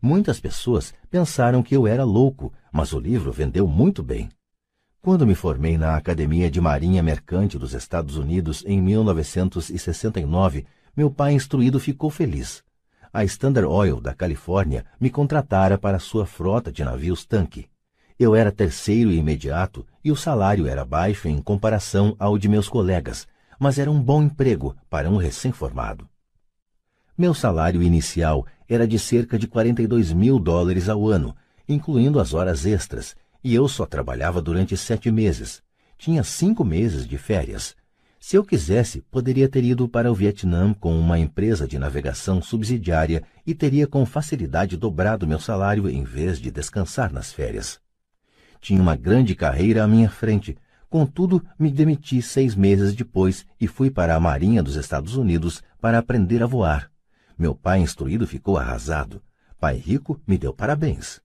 Muitas 0.00 0.40
pessoas 0.40 0.94
pensaram 1.10 1.62
que 1.62 1.76
eu 1.76 1.86
era 1.86 2.04
louco, 2.04 2.52
mas 2.72 2.92
o 2.92 2.98
livro 2.98 3.32
vendeu 3.32 3.66
muito 3.66 4.02
bem. 4.02 4.28
Quando 5.00 5.26
me 5.26 5.34
formei 5.34 5.78
na 5.78 5.96
Academia 5.96 6.50
de 6.50 6.60
Marinha 6.60 7.02
Mercante 7.02 7.58
dos 7.58 7.74
Estados 7.74 8.16
Unidos 8.16 8.64
em 8.66 8.80
1969, 8.80 10.66
meu 10.96 11.10
pai 11.10 11.32
instruído 11.32 11.78
ficou 11.78 12.10
feliz 12.10 12.64
a 13.16 13.24
Standard 13.24 13.66
Oil 13.66 13.98
da 13.98 14.12
Califórnia 14.12 14.84
me 15.00 15.08
contratara 15.08 15.78
para 15.78 15.98
sua 15.98 16.26
frota 16.26 16.70
de 16.70 16.84
navios 16.84 17.24
tanque. 17.24 17.66
Eu 18.18 18.34
era 18.34 18.52
terceiro 18.52 19.10
e 19.10 19.16
imediato 19.16 19.86
e 20.04 20.12
o 20.12 20.16
salário 20.16 20.66
era 20.66 20.84
baixo 20.84 21.26
em 21.26 21.40
comparação 21.40 22.14
ao 22.18 22.36
de 22.36 22.46
meus 22.46 22.68
colegas, 22.68 23.26
mas 23.58 23.78
era 23.78 23.90
um 23.90 24.02
bom 24.02 24.22
emprego 24.22 24.76
para 24.90 25.08
um 25.08 25.16
recém-formado. 25.16 26.06
Meu 27.16 27.32
salário 27.32 27.82
inicial 27.82 28.46
era 28.68 28.86
de 28.86 28.98
cerca 28.98 29.38
de 29.38 29.46
42 29.46 30.12
mil 30.12 30.38
dólares 30.38 30.88
ao 30.88 31.08
ano, 31.08 31.34
incluindo 31.68 32.20
as 32.20 32.34
horas 32.34 32.66
extras, 32.66 33.16
e 33.42 33.54
eu 33.54 33.68
só 33.68 33.86
trabalhava 33.86 34.42
durante 34.42 34.76
sete 34.76 35.10
meses. 35.10 35.62
Tinha 35.96 36.22
cinco 36.22 36.64
meses 36.64 37.06
de 37.06 37.16
férias, 37.16 37.74
se 38.26 38.34
eu 38.34 38.42
quisesse, 38.42 39.02
poderia 39.02 39.48
ter 39.48 39.62
ido 39.62 39.88
para 39.88 40.10
o 40.10 40.14
Vietnã 40.14 40.74
com 40.74 40.98
uma 40.98 41.16
empresa 41.16 41.64
de 41.64 41.78
navegação 41.78 42.42
subsidiária 42.42 43.22
e 43.46 43.54
teria 43.54 43.86
com 43.86 44.04
facilidade 44.04 44.76
dobrado 44.76 45.28
meu 45.28 45.38
salário 45.38 45.88
em 45.88 46.02
vez 46.02 46.40
de 46.40 46.50
descansar 46.50 47.12
nas 47.12 47.32
férias. 47.32 47.78
Tinha 48.60 48.82
uma 48.82 48.96
grande 48.96 49.36
carreira 49.36 49.84
à 49.84 49.86
minha 49.86 50.10
frente, 50.10 50.56
contudo, 50.90 51.40
me 51.56 51.70
demiti 51.70 52.20
seis 52.20 52.56
meses 52.56 52.96
depois 52.96 53.46
e 53.60 53.68
fui 53.68 53.92
para 53.92 54.16
a 54.16 54.18
Marinha 54.18 54.60
dos 54.60 54.74
Estados 54.74 55.16
Unidos 55.16 55.62
para 55.80 55.96
aprender 55.96 56.42
a 56.42 56.46
voar. 56.46 56.90
Meu 57.38 57.54
pai 57.54 57.80
instruído 57.80 58.26
ficou 58.26 58.56
arrasado. 58.56 59.22
Pai 59.58 59.76
rico 59.76 60.20
me 60.26 60.38
deu 60.38 60.52
parabéns. 60.52 61.20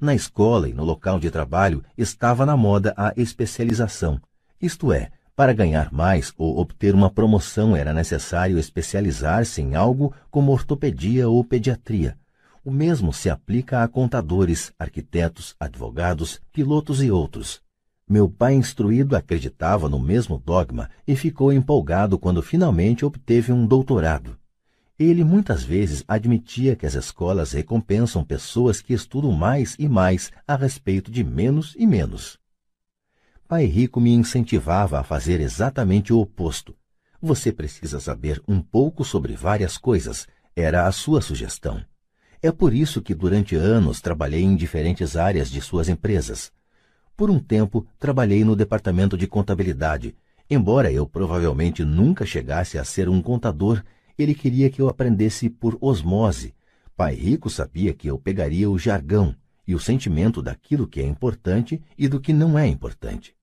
Na 0.00 0.14
escola 0.14 0.68
e 0.68 0.74
no 0.74 0.84
local 0.84 1.20
de 1.20 1.30
trabalho 1.30 1.84
estava 1.96 2.44
na 2.44 2.56
moda 2.56 2.92
a 2.96 3.12
especialização, 3.16 4.20
isto 4.60 4.92
é, 4.92 5.10
para 5.34 5.52
ganhar 5.52 5.92
mais 5.92 6.32
ou 6.36 6.58
obter 6.58 6.94
uma 6.94 7.10
promoção 7.10 7.74
era 7.74 7.92
necessário 7.92 8.58
especializar-se 8.58 9.62
em 9.62 9.74
algo 9.74 10.14
como 10.30 10.52
ortopedia 10.52 11.28
ou 11.28 11.42
pediatria. 11.42 12.16
O 12.64 12.70
mesmo 12.70 13.12
se 13.12 13.28
aplica 13.28 13.82
a 13.82 13.88
contadores, 13.88 14.72
arquitetos, 14.78 15.56
advogados, 15.58 16.40
pilotos 16.52 17.02
e 17.02 17.10
outros. 17.10 17.60
Meu 18.08 18.28
pai 18.28 18.54
instruído 18.54 19.16
acreditava 19.16 19.88
no 19.88 19.98
mesmo 19.98 20.38
dogma 20.38 20.90
e 21.06 21.16
ficou 21.16 21.52
empolgado 21.52 22.18
quando 22.18 22.42
finalmente 22.42 23.04
obteve 23.04 23.52
um 23.52 23.66
doutorado. 23.66 24.38
Ele 24.98 25.24
muitas 25.24 25.64
vezes 25.64 26.04
admitia 26.06 26.76
que 26.76 26.86
as 26.86 26.94
escolas 26.94 27.52
recompensam 27.52 28.24
pessoas 28.24 28.80
que 28.80 28.92
estudam 28.92 29.32
mais 29.32 29.74
e 29.78 29.88
mais 29.88 30.30
a 30.46 30.54
respeito 30.54 31.10
de 31.10 31.24
menos 31.24 31.74
e 31.78 31.86
menos. 31.86 32.38
Pai 33.48 33.64
Rico 33.64 34.00
me 34.00 34.12
incentivava 34.12 35.00
a 35.00 35.02
fazer 35.02 35.40
exatamente 35.40 36.12
o 36.12 36.20
oposto. 36.20 36.74
Você 37.20 37.52
precisa 37.52 38.00
saber 38.00 38.42
um 38.46 38.60
pouco 38.60 39.04
sobre 39.04 39.34
várias 39.34 39.78
coisas, 39.78 40.26
era 40.54 40.86
a 40.86 40.92
sua 40.92 41.20
sugestão. 41.20 41.82
É 42.42 42.50
por 42.50 42.74
isso 42.74 43.00
que 43.00 43.14
durante 43.14 43.54
anos 43.54 44.00
trabalhei 44.00 44.42
em 44.42 44.56
diferentes 44.56 45.16
áreas 45.16 45.50
de 45.50 45.60
suas 45.60 45.88
empresas. 45.88 46.52
Por 47.16 47.30
um 47.30 47.38
tempo, 47.38 47.86
trabalhei 47.98 48.44
no 48.44 48.56
departamento 48.56 49.16
de 49.16 49.26
contabilidade. 49.26 50.16
Embora 50.50 50.90
eu 50.90 51.06
provavelmente 51.06 51.84
nunca 51.84 52.26
chegasse 52.26 52.78
a 52.78 52.84
ser 52.84 53.08
um 53.08 53.22
contador, 53.22 53.82
ele 54.22 54.34
queria 54.34 54.70
que 54.70 54.80
eu 54.80 54.88
aprendesse 54.88 55.50
por 55.50 55.76
osmose. 55.80 56.54
Pai 56.96 57.14
Rico 57.14 57.50
sabia 57.50 57.92
que 57.92 58.08
eu 58.08 58.18
pegaria 58.18 58.70
o 58.70 58.78
jargão 58.78 59.34
e 59.66 59.74
o 59.74 59.78
sentimento 59.78 60.42
daquilo 60.42 60.86
que 60.86 61.00
é 61.00 61.06
importante 61.06 61.82
e 61.96 62.08
do 62.08 62.20
que 62.20 62.32
não 62.32 62.58
é 62.58 62.66
importante. 62.66 63.34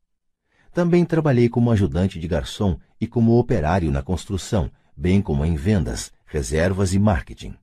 Também 0.73 1.03
trabalhei 1.03 1.49
como 1.49 1.71
ajudante 1.71 2.19
de 2.19 2.27
garçom 2.27 2.79
e 3.01 3.07
como 3.07 3.37
operário 3.37 3.91
na 3.91 4.01
construção, 4.01 4.71
bem 4.95 5.21
como 5.21 5.45
em 5.45 5.55
vendas, 5.55 6.11
reservas 6.25 6.93
e 6.93 6.99
marketing. 6.99 7.55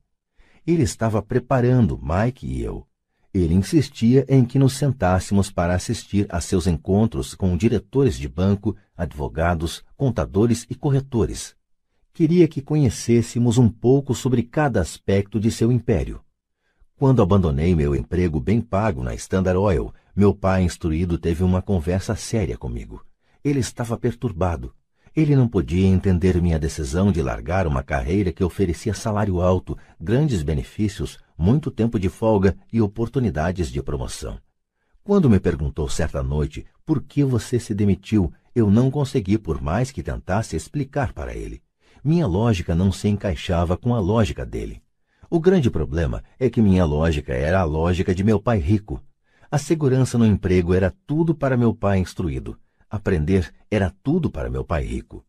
Ele 0.67 0.83
estava 0.83 1.23
preparando 1.23 1.99
Mike 2.03 2.47
e 2.47 2.61
eu. 2.61 2.87
Ele 3.33 3.55
insistia 3.55 4.27
em 4.29 4.45
que 4.45 4.59
nos 4.59 4.73
sentássemos 4.73 5.51
para 5.51 5.75
assistir 5.75 6.27
a 6.29 6.41
seus 6.41 6.67
encontros 6.67 7.35
com 7.35 7.57
diretores 7.57 8.17
de 8.17 8.29
banco, 8.29 8.77
advogados, 8.97 9.83
contadores 9.97 10.67
e 10.69 10.75
corretores. 10.75 11.56
Queria 12.17 12.49
que 12.49 12.63
conhecêssemos 12.63 13.59
um 13.59 13.69
pouco 13.69 14.15
sobre 14.15 14.43
cada 14.43 14.81
aspecto 14.81 15.39
de 15.39 15.51
seu 15.51 15.71
império. 15.71 16.23
Quando 16.97 17.21
abandonei 17.21 17.75
meu 17.75 17.95
emprego 17.95 18.41
bem 18.41 18.59
pago 18.59 19.05
na 19.05 19.15
Standard 19.15 19.59
Oil, 19.59 19.93
meu 20.17 20.33
pai 20.33 20.63
instruído 20.63 21.19
teve 21.19 21.45
uma 21.45 21.61
conversa 21.61 22.17
séria 22.17 22.57
comigo. 22.57 23.05
Ele 23.45 23.61
estava 23.61 23.99
perturbado. 23.99 24.73
Ele 25.15 25.37
não 25.37 25.47
podia 25.47 25.87
entender 25.87 26.41
minha 26.41 26.59
decisão 26.59 27.13
de 27.13 27.21
largar 27.21 27.67
uma 27.67 27.83
carreira 27.83 28.33
que 28.33 28.43
oferecia 28.43 28.95
salário 28.95 29.43
alto, 29.43 29.77
grandes 30.01 30.43
benefícios, 30.43 31.19
muito 31.37 31.71
tempo 31.71 32.01
de 32.01 32.09
folga 32.09 32.57
e 32.73 32.81
oportunidades 32.81 33.71
de 33.71 33.83
promoção. 33.83 34.39
Quando 35.05 35.29
me 35.29 35.39
perguntou 35.39 35.87
certa 35.87 36.23
noite 36.23 36.65
por 36.87 37.03
que 37.03 37.23
você 37.23 37.61
se 37.61 37.75
demitiu, 37.75 38.33
eu 38.55 38.71
não 38.71 38.91
consegui, 38.91 39.37
por 39.37 39.61
mais 39.61 39.91
que 39.91 40.03
tentasse 40.03 40.57
explicar 40.57 41.13
para 41.13 41.37
ele. 41.37 41.61
Minha 42.07 42.25
lógica 42.25 42.73
não 42.73 42.93
se 42.93 43.09
encaixava 43.09 43.77
com 43.77 43.93
a 43.93 43.99
lógica 43.99 44.47
dele. 44.47 44.81
O 45.29 45.41
grande 45.41 45.69
problema 45.69 46.23
é 46.39 46.49
que 46.49 46.63
minha 46.63 46.85
lógica 46.85 47.33
era 47.33 47.59
a 47.59 47.65
lógica 47.65 48.15
de 48.15 48.23
meu 48.23 48.41
pai 48.41 48.59
rico. 48.59 49.03
A 49.51 49.59
segurança 49.59 50.17
no 50.17 50.25
emprego 50.25 50.73
era 50.73 50.95
tudo 51.05 51.35
para 51.35 51.57
meu 51.57 51.75
pai 51.75 51.99
instruído. 51.99 52.57
Aprender 52.89 53.53
era 53.69 53.93
tudo 54.05 54.31
para 54.31 54.49
meu 54.49 54.65
pai 54.65 54.85
rico. 54.85 55.27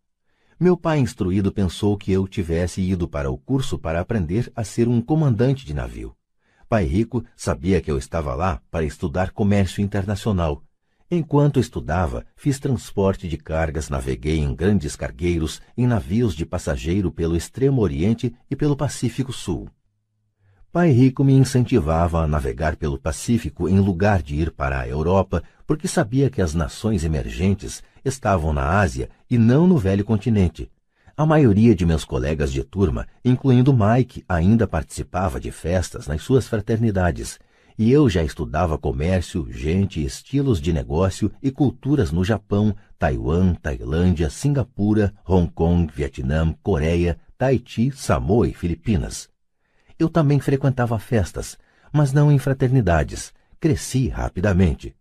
Meu 0.60 0.78
pai 0.78 1.00
instruído 1.00 1.52
pensou 1.52 1.98
que 1.98 2.12
eu 2.12 2.28
tivesse 2.28 2.80
ido 2.80 3.08
para 3.08 3.32
o 3.32 3.40
curso 3.40 3.80
para 3.80 4.00
aprender 4.00 4.52
a 4.56 4.64
ser 4.64 4.88
um 4.88 5.02
comandante 5.02 5.66
de 5.66 5.74
navio. 5.74 6.16
Pai 6.70 6.84
rico 6.84 7.26
sabia 7.36 7.82
que 7.82 7.90
eu 7.90 7.98
estava 7.98 8.36
lá 8.36 8.62
para 8.70 8.86
estudar 8.86 9.32
comércio 9.32 9.82
internacional. 9.82 10.62
Enquanto 11.10 11.58
estudava, 11.58 12.26
fiz 12.36 12.60
transporte 12.60 13.30
de 13.30 13.38
cargas, 13.38 13.88
naveguei 13.88 14.40
em 14.40 14.54
grandes 14.54 14.94
cargueiros, 14.94 15.62
em 15.78 15.88
navios 15.88 16.36
de 16.36 16.46
passageiro 16.46 17.10
pelo 17.10 17.38
Extremo 17.38 17.82
Oriente 17.82 18.36
e 18.52 18.58
pelo 18.58 18.76
Pacífico 18.76 19.32
Sul. 19.32 19.70
Pai 20.70 20.92
Rico 20.92 21.24
me 21.24 21.32
incentivava 21.32 22.22
a 22.22 22.28
navegar 22.28 22.76
pelo 22.76 23.00
Pacífico 23.00 23.70
em 23.70 23.80
lugar 23.80 24.22
de 24.22 24.36
ir 24.36 24.52
para 24.52 24.82
a 24.82 24.88
Europa, 24.88 25.42
porque 25.66 25.88
sabia 25.88 26.30
que 26.30 26.42
as 26.42 26.54
nações 26.54 27.06
emergentes 27.06 27.82
estavam 28.04 28.52
na 28.52 28.78
Ásia 28.78 29.10
e 29.30 29.38
não 29.38 29.66
no 29.66 29.78
velho 29.78 30.04
continente. 30.04 30.70
A 31.16 31.26
maioria 31.26 31.74
de 31.74 31.86
meus 31.86 32.04
colegas 32.04 32.52
de 32.52 32.64
turma, 32.66 33.08
incluindo 33.24 33.74
Mike, 33.74 34.26
ainda 34.28 34.68
participava 34.68 35.40
de 35.40 35.52
festas 35.52 36.06
nas 36.06 36.22
suas 36.22 36.50
fraternidades, 36.50 37.40
e 37.78 37.92
eu 37.92 38.10
já 38.10 38.24
estudava 38.24 38.76
comércio, 38.76 39.48
gente, 39.52 40.04
estilos 40.04 40.60
de 40.60 40.74
negócio 40.74 41.32
e 41.44 41.52
culturas 41.52 42.12
no 42.12 42.24
Japão, 42.24 42.76
Taiwan, 42.98 43.54
Tailândia, 43.54 44.32
Singapura, 44.32 45.14
Hong 45.28 45.52
Kong, 45.52 45.92
Vietnã, 45.94 46.56
Coreia, 46.64 47.20
Tahiti, 47.38 47.92
Samoa 47.92 48.48
e 48.48 48.54
Filipinas. 48.54 49.30
Eu 50.00 50.10
também 50.10 50.40
frequentava 50.40 50.98
festas, 50.98 51.56
mas 51.94 52.12
não 52.12 52.32
em 52.32 52.40
fraternidades. 52.40 53.32
Cresci 53.60 54.08
rapidamente. 54.08 54.96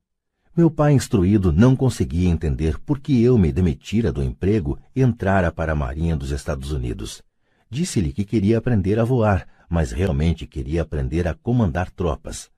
Meu 0.55 0.71
pai 0.71 0.93
instruído 0.93 1.53
não 1.53 1.75
conseguia 1.75 2.29
entender 2.29 2.79
por 2.81 2.99
que 2.99 3.23
eu 3.23 3.39
me 3.39 3.53
demitira 3.53 4.13
do 4.13 4.23
emprego 4.23 4.79
e 4.95 5.01
entrara 5.01 5.51
para 5.51 5.73
a 5.73 5.77
Marinha 5.77 6.17
dos 6.17 6.31
Estados 6.31 6.73
Unidos. 6.73 7.23
Disse-lhe 7.71 8.13
que 8.13 8.25
queria 8.25 8.59
aprender 8.59 8.99
a 8.99 9.05
voar, 9.05 9.47
mas 9.69 9.93
realmente 9.93 10.47
queria 10.47 10.83
aprender 10.83 11.27
a 11.27 11.35
comandar 11.35 11.91
tropas. 11.91 12.51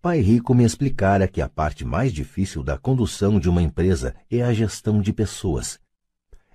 Pai 0.00 0.20
Rico 0.20 0.54
me 0.54 0.62
explicara 0.62 1.26
que 1.26 1.40
a 1.40 1.48
parte 1.48 1.84
mais 1.84 2.12
difícil 2.12 2.62
da 2.62 2.78
condução 2.78 3.40
de 3.40 3.48
uma 3.48 3.62
empresa 3.62 4.14
é 4.30 4.42
a 4.42 4.52
gestão 4.52 5.00
de 5.00 5.12
pessoas. 5.12 5.80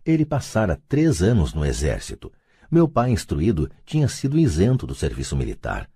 Ele 0.05 0.25
passara 0.25 0.81
três 0.87 1.21
anos 1.21 1.53
no 1.53 1.65
exército. 1.65 2.31
Meu 2.69 2.87
pai 2.87 3.11
instruído 3.11 3.69
tinha 3.85 4.07
sido 4.07 4.39
isento 4.39 4.87
do 4.87 4.95
serviço 4.95 5.35
militar. 5.35 5.89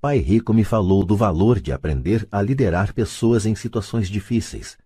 Pai 0.00 0.18
Rico 0.18 0.54
me 0.54 0.64
falou 0.64 1.04
do 1.04 1.16
valor 1.16 1.60
de 1.60 1.72
aprender 1.72 2.26
a 2.30 2.40
liderar 2.40 2.94
pessoas 2.94 3.44
em 3.44 3.54
situações 3.54 4.08
difíceis. 4.08 4.78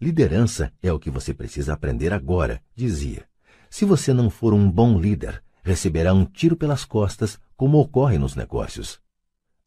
Liderança 0.00 0.72
é 0.82 0.92
o 0.92 0.98
que 0.98 1.10
você 1.10 1.34
precisa 1.34 1.72
aprender 1.72 2.12
agora, 2.12 2.62
dizia. 2.74 3.24
Se 3.68 3.84
você 3.84 4.12
não 4.12 4.30
for 4.30 4.54
um 4.54 4.70
bom 4.70 4.98
líder, 4.98 5.42
receberá 5.62 6.14
um 6.14 6.24
tiro 6.24 6.56
pelas 6.56 6.84
costas, 6.84 7.38
como 7.56 7.78
ocorre 7.78 8.18
nos 8.18 8.34
negócios. 8.34 9.00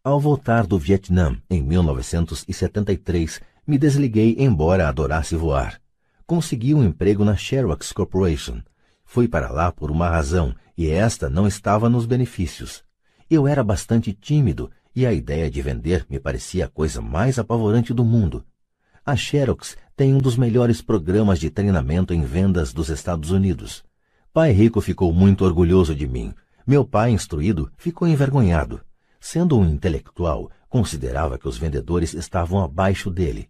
Ao 0.01 0.17
voltar 0.17 0.65
do 0.65 0.79
Vietnã, 0.79 1.37
em 1.49 1.61
1973, 1.61 3.41
me 3.67 3.77
desliguei 3.77 4.37
embora 4.39 4.87
adorasse 4.87 5.35
voar. 5.35 5.77
Consegui 6.25 6.73
um 6.73 6.81
emprego 6.81 7.25
na 7.25 7.35
Xerox 7.35 7.91
Corporation. 7.91 8.61
Fui 9.03 9.27
para 9.27 9.51
lá 9.51 9.73
por 9.73 9.91
uma 9.91 10.07
razão, 10.07 10.55
e 10.77 10.89
esta 10.89 11.29
não 11.29 11.45
estava 11.45 11.89
nos 11.89 12.05
benefícios. 12.05 12.81
Eu 13.29 13.45
era 13.45 13.61
bastante 13.61 14.13
tímido 14.13 14.71
e 14.95 15.05
a 15.05 15.11
ideia 15.11 15.51
de 15.51 15.61
vender 15.61 16.05
me 16.09 16.17
parecia 16.17 16.63
a 16.65 16.69
coisa 16.69 17.01
mais 17.01 17.37
apavorante 17.37 17.93
do 17.93 18.05
mundo. 18.05 18.45
A 19.05 19.17
Xerox 19.17 19.75
tem 19.97 20.13
um 20.13 20.19
dos 20.19 20.37
melhores 20.37 20.81
programas 20.81 21.41
de 21.41 21.49
treinamento 21.49 22.13
em 22.13 22.21
vendas 22.21 22.71
dos 22.71 22.87
Estados 22.87 23.31
Unidos. 23.31 23.83
Pai 24.31 24.53
Rico 24.53 24.79
ficou 24.79 25.11
muito 25.11 25.43
orgulhoso 25.43 25.93
de 25.93 26.07
mim. 26.07 26.33
Meu 26.65 26.85
pai, 26.85 27.11
instruído, 27.11 27.69
ficou 27.75 28.07
envergonhado. 28.07 28.79
Sendo 29.19 29.57
um 29.57 29.67
intelectual, 29.67 30.49
considerava 30.69 31.37
que 31.37 31.47
os 31.47 31.57
vendedores 31.57 32.13
estavam 32.13 32.63
abaixo 32.63 33.11
dele. 33.11 33.49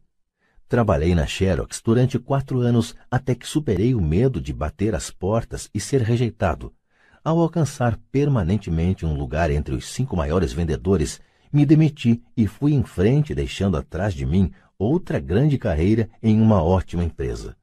Trabalhei 0.67 1.13
na 1.13 1.25
Xerox 1.25 1.81
durante 1.83 2.17
quatro 2.17 2.59
anos 2.59 2.95
até 3.09 3.35
que 3.35 3.47
superei 3.47 3.93
o 3.93 4.01
medo 4.01 4.39
de 4.39 4.53
bater 4.53 4.95
as 4.95 5.11
portas 5.11 5.69
e 5.73 5.79
ser 5.79 6.01
rejeitado. 6.01 6.73
Ao 7.23 7.39
alcançar 7.39 7.99
permanentemente 8.11 9.05
um 9.05 9.13
lugar 9.13 9.51
entre 9.51 9.75
os 9.75 9.87
cinco 9.87 10.15
maiores 10.15 10.53
vendedores, 10.53 11.19
me 11.51 11.65
demiti 11.65 12.23
e 12.37 12.47
fui 12.47 12.73
em 12.73 12.83
frente, 12.83 13.35
deixando 13.35 13.77
atrás 13.77 14.13
de 14.13 14.25
mim 14.25 14.51
outra 14.77 15.19
grande 15.19 15.57
carreira 15.57 16.09
em 16.21 16.39
uma 16.39 16.63
ótima 16.63 17.03
empresa. 17.03 17.57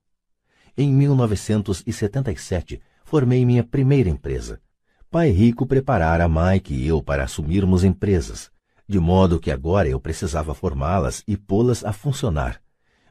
Em 0.77 0.93
1977, 0.93 2.81
formei 3.05 3.47
minha 3.47 3.65
primeira 3.65 4.11
empresa. 4.11 4.61
Pai 5.09 5.31
Rico 5.31 5.65
preparara 5.65 6.29
Mike 6.29 6.75
e 6.75 6.89
eu 6.89 7.01
para 7.01 7.25
assumirmos 7.25 7.85
empresas, 7.85 8.51
de 8.89 8.99
modo 8.99 9.39
que 9.39 9.53
agora 9.53 9.89
eu 9.89 10.01
precisava 10.01 10.53
formá-las 10.53 11.23
e 11.29 11.37
pô-las 11.37 11.85
a 11.85 11.93
funcionar. 11.93 12.61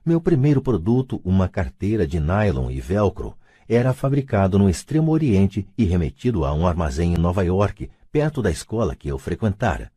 Meu 0.06 0.20
primeiro 0.20 0.62
produto, 0.62 1.22
uma 1.24 1.48
carteira 1.48 2.06
de 2.06 2.20
nylon 2.20 2.70
e 2.70 2.82
velcro, 2.82 3.38
era 3.68 3.94
fabricado 3.94 4.60
no 4.60 4.70
Extremo 4.70 5.10
Oriente 5.12 5.68
e 5.78 5.86
remetido 5.86 6.44
a 6.44 6.54
um 6.54 6.68
armazém 6.68 7.14
em 7.14 7.18
Nova 7.18 7.44
York, 7.44 7.90
perto 8.12 8.42
da 8.42 8.52
escola 8.52 8.94
que 8.94 9.08
eu 9.08 9.18
frequentara. 9.18 9.90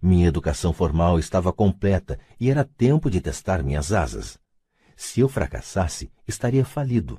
Minha 0.00 0.28
educação 0.28 0.74
formal 0.74 1.18
estava 1.18 1.52
completa 1.54 2.18
e 2.38 2.50
era 2.50 2.64
tempo 2.64 3.10
de 3.10 3.20
testar 3.20 3.62
minhas 3.62 3.92
asas. 3.92 4.38
Se 4.94 5.20
eu 5.20 5.28
fracassasse, 5.28 6.12
estaria 6.28 6.66
falido. 6.66 7.18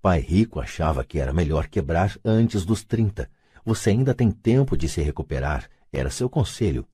Pai 0.00 0.20
rico 0.20 0.58
achava 0.58 1.04
que 1.04 1.18
era 1.18 1.34
melhor 1.34 1.68
quebrar 1.68 2.16
antes 2.24 2.64
dos 2.64 2.82
trinta. 2.82 3.30
Você 3.68 3.90
ainda 3.90 4.14
tem 4.14 4.30
tempo 4.30 4.78
de 4.78 4.88
se 4.88 5.02
recuperar, 5.02 5.68
era 5.92 6.08
seu 6.08 6.26
conselho. 6.30 6.86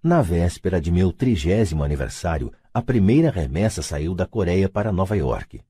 Na 0.00 0.22
véspera 0.22 0.80
de 0.80 0.92
meu 0.92 1.10
trigésimo 1.10 1.82
aniversário, 1.82 2.52
a 2.72 2.80
primeira 2.80 3.32
remessa 3.32 3.82
saiu 3.82 4.14
da 4.14 4.24
Coreia 4.24 4.68
para 4.68 4.92
Nova 4.92 5.16
York. 5.16 5.60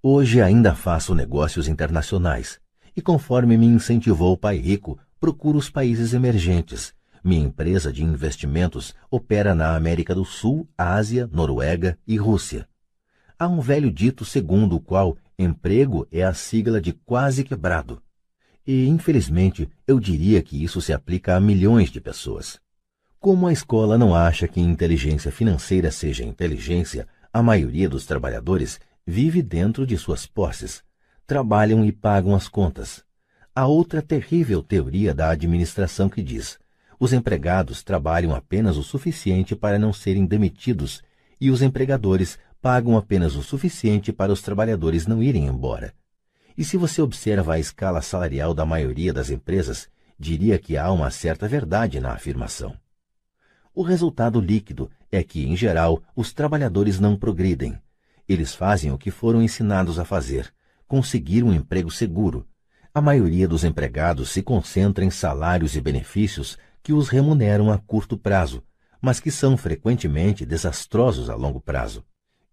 Hoje 0.00 0.40
ainda 0.40 0.72
faço 0.72 1.16
negócios 1.16 1.66
internacionais 1.66 2.60
e, 2.94 3.02
conforme 3.02 3.58
me 3.58 3.66
incentivou 3.66 4.34
o 4.34 4.36
pai 4.36 4.56
rico, 4.58 4.96
procuro 5.18 5.58
os 5.58 5.68
países 5.68 6.14
emergentes, 6.14 6.94
minha 7.24 7.44
empresa 7.44 7.92
de 7.92 8.04
investimentos 8.04 8.94
opera 9.10 9.52
na 9.52 9.74
América 9.74 10.14
do 10.14 10.24
Sul, 10.24 10.68
Ásia, 10.78 11.28
Noruega 11.32 11.98
e 12.06 12.16
Rússia. 12.16 12.68
Há 13.36 13.48
um 13.48 13.58
velho 13.58 13.90
dito 13.90 14.24
segundo 14.24 14.76
o 14.76 14.80
qual 14.80 15.16
emprego 15.36 16.06
é 16.12 16.22
a 16.22 16.32
sigla 16.32 16.80
de 16.80 16.92
quase 16.92 17.42
quebrado. 17.42 18.00
E, 18.70 18.86
infelizmente, 18.86 19.66
eu 19.86 19.98
diria 19.98 20.42
que 20.42 20.62
isso 20.62 20.78
se 20.82 20.92
aplica 20.92 21.34
a 21.34 21.40
milhões 21.40 21.90
de 21.90 22.02
pessoas. 22.02 22.60
Como 23.18 23.46
a 23.46 23.52
escola 23.52 23.96
não 23.96 24.14
acha 24.14 24.46
que 24.46 24.60
inteligência 24.60 25.32
financeira 25.32 25.90
seja 25.90 26.22
inteligência, 26.22 27.08
a 27.32 27.42
maioria 27.42 27.88
dos 27.88 28.04
trabalhadores 28.04 28.78
vive 29.06 29.40
dentro 29.40 29.86
de 29.86 29.96
suas 29.96 30.26
posses, 30.26 30.82
trabalham 31.26 31.82
e 31.82 31.90
pagam 31.90 32.34
as 32.34 32.46
contas. 32.46 33.02
Há 33.54 33.66
outra 33.66 34.02
terrível 34.02 34.62
teoria 34.62 35.14
da 35.14 35.30
administração 35.30 36.06
que 36.10 36.22
diz: 36.22 36.58
os 37.00 37.14
empregados 37.14 37.82
trabalham 37.82 38.34
apenas 38.34 38.76
o 38.76 38.82
suficiente 38.82 39.56
para 39.56 39.78
não 39.78 39.94
serem 39.94 40.26
demitidos 40.26 41.02
e 41.40 41.50
os 41.50 41.62
empregadores 41.62 42.38
pagam 42.60 42.98
apenas 42.98 43.34
o 43.34 43.42
suficiente 43.42 44.12
para 44.12 44.30
os 44.30 44.42
trabalhadores 44.42 45.06
não 45.06 45.22
irem 45.22 45.46
embora. 45.46 45.94
E 46.58 46.64
se 46.64 46.76
você 46.76 47.00
observa 47.00 47.54
a 47.54 47.58
escala 47.60 48.02
salarial 48.02 48.52
da 48.52 48.66
maioria 48.66 49.12
das 49.12 49.30
empresas, 49.30 49.88
diria 50.18 50.58
que 50.58 50.76
há 50.76 50.90
uma 50.90 51.08
certa 51.08 51.46
verdade 51.46 52.00
na 52.00 52.12
afirmação. 52.12 52.76
O 53.72 53.84
resultado 53.84 54.40
líquido 54.40 54.90
é 55.08 55.22
que, 55.22 55.46
em 55.46 55.54
geral, 55.54 56.02
os 56.16 56.32
trabalhadores 56.32 56.98
não 56.98 57.16
progridem. 57.16 57.80
Eles 58.28 58.56
fazem 58.56 58.90
o 58.90 58.98
que 58.98 59.08
foram 59.08 59.40
ensinados 59.40 60.00
a 60.00 60.04
fazer, 60.04 60.52
conseguir 60.88 61.44
um 61.44 61.52
emprego 61.52 61.92
seguro. 61.92 62.44
A 62.92 63.00
maioria 63.00 63.46
dos 63.46 63.62
empregados 63.62 64.30
se 64.30 64.42
concentra 64.42 65.04
em 65.04 65.10
salários 65.10 65.76
e 65.76 65.80
benefícios 65.80 66.58
que 66.82 66.92
os 66.92 67.08
remuneram 67.08 67.70
a 67.70 67.78
curto 67.78 68.18
prazo, 68.18 68.64
mas 69.00 69.20
que 69.20 69.30
são 69.30 69.56
frequentemente 69.56 70.44
desastrosos 70.44 71.30
a 71.30 71.36
longo 71.36 71.60
prazo. 71.60 72.04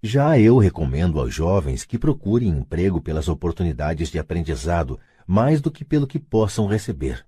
Já 0.01 0.37
eu 0.39 0.57
recomendo 0.57 1.19
aos 1.19 1.33
jovens 1.33 1.83
que 1.83 1.97
procurem 1.97 2.49
emprego 2.49 3.01
pelas 3.01 3.27
oportunidades 3.27 4.09
de 4.09 4.19
aprendizado 4.19 4.99
mais 5.25 5.61
do 5.61 5.71
que 5.71 5.83
pelo 5.83 6.05
que 6.05 6.19
possam 6.19 6.67
receber. 6.67 7.25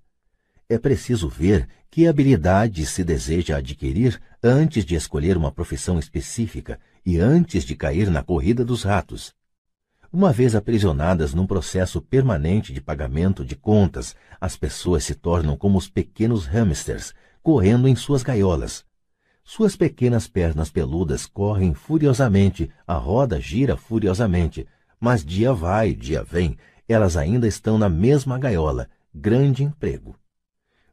É 0.68 0.78
preciso 0.78 1.28
ver 1.28 1.66
que 1.90 2.06
habilidade 2.06 2.84
se 2.84 3.02
deseja 3.02 3.56
adquirir 3.56 4.20
antes 4.42 4.84
de 4.84 4.94
escolher 4.94 5.36
uma 5.36 5.50
profissão 5.50 5.98
específica 5.98 6.78
e 7.04 7.18
antes 7.18 7.64
de 7.64 7.74
cair 7.74 8.10
na 8.10 8.22
corrida 8.22 8.64
dos 8.64 8.82
ratos. 8.82 9.34
Uma 10.12 10.32
vez 10.32 10.54
aprisionadas 10.54 11.34
num 11.34 11.46
processo 11.46 12.00
permanente 12.00 12.72
de 12.72 12.80
pagamento 12.80 13.44
de 13.44 13.56
contas, 13.56 14.14
as 14.40 14.56
pessoas 14.56 15.04
se 15.04 15.14
tornam 15.14 15.56
como 15.56 15.76
os 15.76 15.88
pequenos 15.88 16.46
hamsters, 16.46 17.14
correndo 17.42 17.88
em 17.88 17.96
suas 17.96 18.22
gaiolas. 18.22 18.87
Suas 19.50 19.74
pequenas 19.74 20.28
pernas 20.28 20.70
peludas 20.70 21.24
correm 21.24 21.72
furiosamente, 21.72 22.70
a 22.86 22.96
roda 22.96 23.40
gira 23.40 23.78
furiosamente, 23.78 24.66
mas 25.00 25.24
dia 25.24 25.54
vai, 25.54 25.94
dia 25.94 26.22
vem, 26.22 26.58
elas 26.86 27.16
ainda 27.16 27.48
estão 27.48 27.78
na 27.78 27.88
mesma 27.88 28.38
gaiola, 28.38 28.90
grande 29.12 29.64
emprego. 29.64 30.14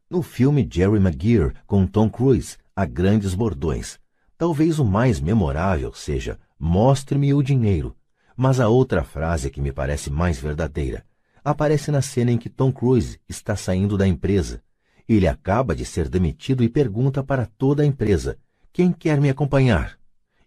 No 0.08 0.22
filme 0.22 0.66
Jerry 0.68 0.98
Maguire, 0.98 1.52
com 1.66 1.86
Tom 1.86 2.08
Cruise, 2.08 2.56
há 2.74 2.86
grandes 2.86 3.34
bordões. 3.34 4.00
Talvez 4.38 4.78
o 4.78 4.86
mais 4.86 5.20
memorável 5.20 5.92
seja 5.92 6.38
Mostre-me 6.58 7.34
o 7.34 7.42
dinheiro, 7.42 7.94
mas 8.34 8.58
a 8.58 8.70
outra 8.70 9.04
frase 9.04 9.50
que 9.50 9.60
me 9.60 9.70
parece 9.70 10.08
mais 10.08 10.40
verdadeira 10.40 11.04
aparece 11.44 11.90
na 11.90 12.00
cena 12.00 12.32
em 12.32 12.38
que 12.38 12.48
Tom 12.48 12.72
Cruise 12.72 13.20
está 13.28 13.54
saindo 13.54 13.98
da 13.98 14.08
empresa. 14.08 14.62
Ele 15.06 15.28
acaba 15.28 15.76
de 15.76 15.84
ser 15.84 16.08
demitido 16.08 16.64
e 16.64 16.70
pergunta 16.70 17.22
para 17.22 17.44
toda 17.44 17.82
a 17.82 17.86
empresa: 17.86 18.38
Quem 18.76 18.92
quer 18.92 19.18
me 19.22 19.30
acompanhar? 19.30 19.98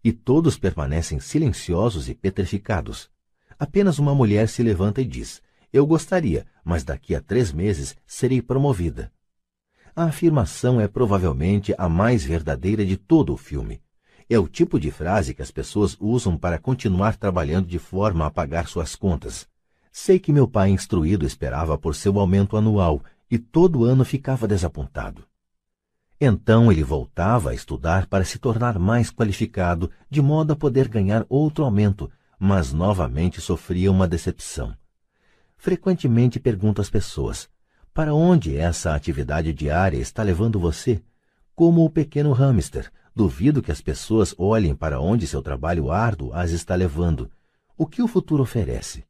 E 0.03 0.11
todos 0.11 0.55
permanecem 0.55 1.19
silenciosos 1.19 2.07
e 2.07 2.13
petrificados. 2.13 3.09
Apenas 3.57 3.97
uma 3.97 4.13
mulher 4.13 4.47
se 4.47 4.61
levanta 4.61 5.01
e 5.01 5.03
diz: 5.03 5.41
Eu 5.73 5.83
gostaria, 5.87 6.45
mas 6.63 6.83
daqui 6.83 7.15
a 7.15 7.21
três 7.21 7.51
meses 7.51 7.97
serei 8.05 8.39
promovida. 8.39 9.11
A 9.95 10.03
afirmação 10.03 10.79
é 10.79 10.87
provavelmente 10.87 11.73
a 11.75 11.89
mais 11.89 12.23
verdadeira 12.23 12.85
de 12.85 12.97
todo 12.97 13.33
o 13.33 13.35
filme. 13.35 13.81
É 14.29 14.37
o 14.37 14.47
tipo 14.47 14.79
de 14.79 14.91
frase 14.91 15.33
que 15.33 15.41
as 15.41 15.49
pessoas 15.49 15.97
usam 15.99 16.37
para 16.37 16.59
continuar 16.59 17.17
trabalhando 17.17 17.65
de 17.65 17.79
forma 17.79 18.27
a 18.27 18.29
pagar 18.29 18.67
suas 18.67 18.95
contas. 18.95 19.49
Sei 19.91 20.19
que 20.19 20.31
meu 20.31 20.47
pai 20.47 20.69
instruído 20.69 21.25
esperava 21.25 21.79
por 21.79 21.95
seu 21.95 22.19
aumento 22.19 22.55
anual 22.55 23.03
e 23.27 23.39
todo 23.39 23.85
ano 23.85 24.05
ficava 24.05 24.47
desapontado. 24.47 25.28
Então 26.21 26.69
ele 26.69 26.83
voltava 26.83 27.51
a 27.51 27.53
estudar 27.53 28.05
para 28.05 28.25
se 28.25 28.37
tornar 28.37 28.77
mais 28.77 29.09
qualificado, 29.09 29.89
de 30.09 30.21
modo 30.21 30.51
a 30.51 30.55
poder 30.55 30.89
ganhar 30.89 31.25
outro 31.29 31.63
aumento, 31.63 32.11
mas 32.37 32.73
novamente 32.73 33.39
sofria 33.39 33.89
uma 33.89 34.07
decepção. 34.07 34.75
Frequentemente 35.55 36.39
pergunto 36.39 36.81
às 36.81 36.89
pessoas: 36.89 37.49
para 37.93 38.13
onde 38.13 38.57
essa 38.57 38.93
atividade 38.93 39.53
diária 39.53 39.97
está 39.97 40.21
levando 40.21 40.59
você? 40.59 41.01
Como 41.55 41.85
o 41.85 41.89
pequeno 41.89 42.33
hamster, 42.33 42.91
duvido 43.15 43.61
que 43.61 43.71
as 43.71 43.81
pessoas 43.81 44.33
olhem 44.37 44.75
para 44.75 44.99
onde 44.99 45.27
seu 45.27 45.41
trabalho 45.41 45.91
árduo 45.91 46.31
as 46.33 46.51
está 46.51 46.75
levando. 46.75 47.29
O 47.77 47.85
que 47.85 48.01
o 48.01 48.07
futuro 48.07 48.43
oferece? 48.43 49.05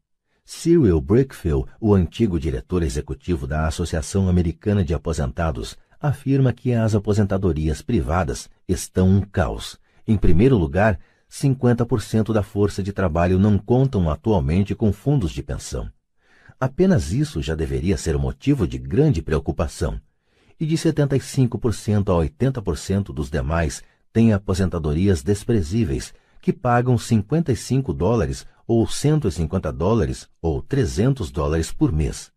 Cyril 0.46 1.00
Brickfield, 1.00 1.70
o 1.80 1.94
antigo 1.94 2.40
diretor 2.40 2.82
executivo 2.82 3.46
da 3.46 3.68
Associação 3.68 4.28
Americana 4.28 4.84
de 4.84 4.96
Aposentados, 4.96 5.78
afirma 6.00 6.54
que 6.54 6.74
as 6.74 6.96
aposentadorias 6.96 7.82
privadas 7.82 8.50
estão 8.68 9.10
um 9.10 9.22
caos. 9.22 9.78
Em 10.08 10.18
primeiro 10.18 10.58
lugar, 10.58 11.00
50% 11.30 12.34
da 12.34 12.42
força 12.42 12.82
de 12.82 12.92
trabalho 12.92 13.38
não 13.38 13.58
contam 13.58 14.10
atualmente 14.10 14.74
com 14.74 14.92
fundos 14.92 15.32
de 15.32 15.44
pensão. 15.44 15.90
Apenas 16.60 17.12
isso 17.12 17.42
já 17.42 17.56
deveria 17.56 17.98
ser 17.98 18.18
motivo 18.18 18.68
de 18.68 18.78
grande 18.78 19.22
preocupação. 19.22 20.00
E 20.60 20.66
de 20.66 20.76
75% 20.76 22.10
a 22.10 22.28
80% 22.28 23.14
dos 23.14 23.30
demais 23.30 23.84
têm 24.12 24.34
aposentadorias 24.34 25.22
desprezíveis, 25.22 26.14
que 26.42 26.52
pagam 26.52 26.98
55 26.98 27.94
dólares 27.94 28.46
ou 28.68 28.88
150 28.88 29.72
dólares 29.72 30.28
ou 30.42 30.62
300 30.62 31.32
dólares 31.32 31.72
por 31.72 31.92
mês. 31.92 32.32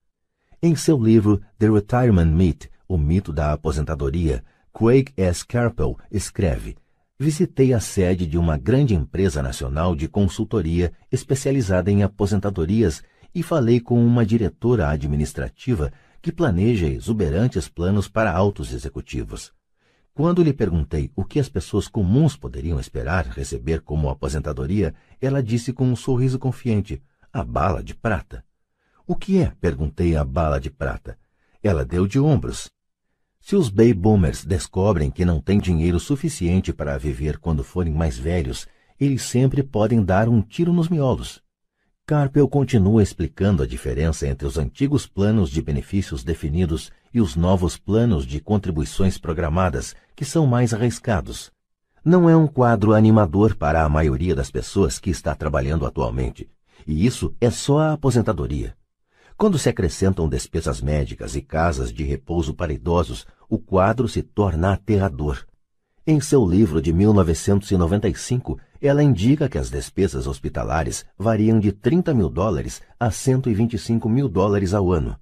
Em 0.62 0.76
seu 0.76 1.02
livro 1.02 1.41
The 1.58 1.68
Retirement 1.68 2.26
Myth, 2.26 2.68
o 2.92 2.98
mito 2.98 3.32
da 3.32 3.52
aposentadoria, 3.54 4.44
Craig 4.70 5.12
S. 5.16 5.46
Carpel 5.46 5.96
escreve: 6.10 6.76
Visitei 7.18 7.72
a 7.72 7.80
sede 7.80 8.26
de 8.26 8.36
uma 8.36 8.58
grande 8.58 8.94
empresa 8.94 9.42
nacional 9.42 9.96
de 9.96 10.06
consultoria 10.08 10.92
especializada 11.10 11.90
em 11.90 12.02
aposentadorias 12.02 13.02
e 13.34 13.42
falei 13.42 13.80
com 13.80 14.04
uma 14.04 14.26
diretora 14.26 14.90
administrativa 14.90 15.90
que 16.20 16.30
planeja 16.30 16.86
exuberantes 16.86 17.66
planos 17.66 18.08
para 18.08 18.30
altos 18.30 18.74
executivos. 18.74 19.52
Quando 20.12 20.42
lhe 20.42 20.52
perguntei 20.52 21.10
o 21.16 21.24
que 21.24 21.40
as 21.40 21.48
pessoas 21.48 21.88
comuns 21.88 22.36
poderiam 22.36 22.78
esperar 22.78 23.24
receber 23.26 23.80
como 23.80 24.10
aposentadoria, 24.10 24.94
ela 25.18 25.42
disse 25.42 25.72
com 25.72 25.86
um 25.86 25.96
sorriso 25.96 26.38
confiante: 26.38 27.02
a 27.32 27.42
bala 27.42 27.82
de 27.82 27.94
prata. 27.94 28.44
O 29.06 29.16
que 29.16 29.38
é? 29.38 29.50
perguntei 29.58 30.14
a 30.14 30.22
bala 30.22 30.60
de 30.60 30.70
prata. 30.70 31.18
Ela 31.62 31.86
deu 31.86 32.06
de 32.06 32.20
ombros. 32.20 32.70
Se 33.44 33.56
os 33.56 33.68
baby 33.68 33.92
boomers 33.92 34.44
descobrem 34.44 35.10
que 35.10 35.24
não 35.24 35.40
têm 35.40 35.58
dinheiro 35.58 35.98
suficiente 35.98 36.72
para 36.72 36.96
viver 36.96 37.38
quando 37.38 37.64
forem 37.64 37.92
mais 37.92 38.16
velhos, 38.16 38.68
eles 39.00 39.22
sempre 39.22 39.64
podem 39.64 40.02
dar 40.02 40.28
um 40.28 40.40
tiro 40.40 40.72
nos 40.72 40.88
miolos. 40.88 41.42
Carpel 42.06 42.48
continua 42.48 43.02
explicando 43.02 43.60
a 43.60 43.66
diferença 43.66 44.28
entre 44.28 44.46
os 44.46 44.58
antigos 44.58 45.08
planos 45.08 45.50
de 45.50 45.60
benefícios 45.60 46.22
definidos 46.22 46.92
e 47.12 47.20
os 47.20 47.34
novos 47.34 47.76
planos 47.76 48.24
de 48.24 48.40
contribuições 48.40 49.18
programadas, 49.18 49.96
que 50.14 50.24
são 50.24 50.46
mais 50.46 50.72
arriscados. 50.72 51.50
Não 52.04 52.30
é 52.30 52.36
um 52.36 52.46
quadro 52.46 52.94
animador 52.94 53.56
para 53.56 53.82
a 53.82 53.88
maioria 53.88 54.36
das 54.36 54.52
pessoas 54.52 55.00
que 55.00 55.10
está 55.10 55.34
trabalhando 55.34 55.84
atualmente, 55.84 56.48
e 56.86 57.04
isso 57.04 57.34
é 57.40 57.50
só 57.50 57.80
a 57.80 57.92
aposentadoria. 57.94 58.76
Quando 59.36 59.59
se 59.59 59.69
acrescentam 59.69 60.28
despesas 60.28 60.81
médicas 60.81 61.35
e 61.35 61.43
casas 61.43 61.93
de 61.93 62.05
repouso 62.05 62.55
para 62.55 62.73
idosos, 62.73 63.27
o 63.49 63.59
quadro 63.59 64.09
se 64.09 64.23
torna 64.23 64.73
aterrador. 64.73 65.44
Em 66.07 66.20
seu 66.20 66.44
livro 66.44 66.83
de 66.83 66.93
1995, 66.93 68.59
ela 68.81 69.02
indica 69.02 69.49
que 69.49 69.59
as 69.59 69.70
despesas 69.70 70.27
hospitalares 70.27 71.05
variam 71.17 71.61
de 71.61 71.70
30 71.70 72.12
mil 72.12 72.28
dólares 72.28 72.83
a 72.99 73.11
125 73.11 74.09
mil 74.09 74.28
dólares 74.28 74.75
ao 74.75 74.91
ano. 74.91 75.17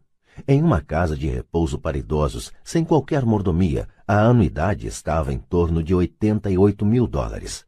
Em 0.49 0.63
uma 0.63 0.81
casa 0.81 1.17
de 1.17 1.29
repouso 1.29 1.79
para 1.79 1.99
idosos, 1.99 2.51
sem 2.65 2.85
qualquer 2.85 3.27
mordomia, 3.27 3.87
a 4.09 4.23
anuidade 4.23 4.87
estava 4.87 5.33
em 5.33 5.39
torno 5.39 5.83
de 5.83 5.95
88 5.95 6.87
mil 6.87 7.07
dólares. 7.07 7.67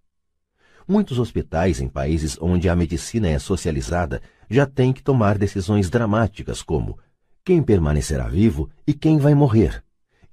Muitos 0.89 1.19
hospitais 1.19 1.81
em 1.81 1.89
países 1.89 2.37
onde 2.41 2.69
a 2.69 2.75
medicina 2.75 3.29
é 3.29 3.39
socializada 3.39 4.21
já 4.52 4.66
têm 4.66 4.92
que 4.92 5.02
tomar 5.02 5.39
decisões 5.39 5.89
dramáticas 5.89 6.62
como 6.62 6.98
quem 7.42 7.62
permanecerá 7.62 8.28
vivo 8.28 8.68
e 8.86 8.92
quem 8.92 9.16
vai 9.16 9.34
morrer. 9.34 9.82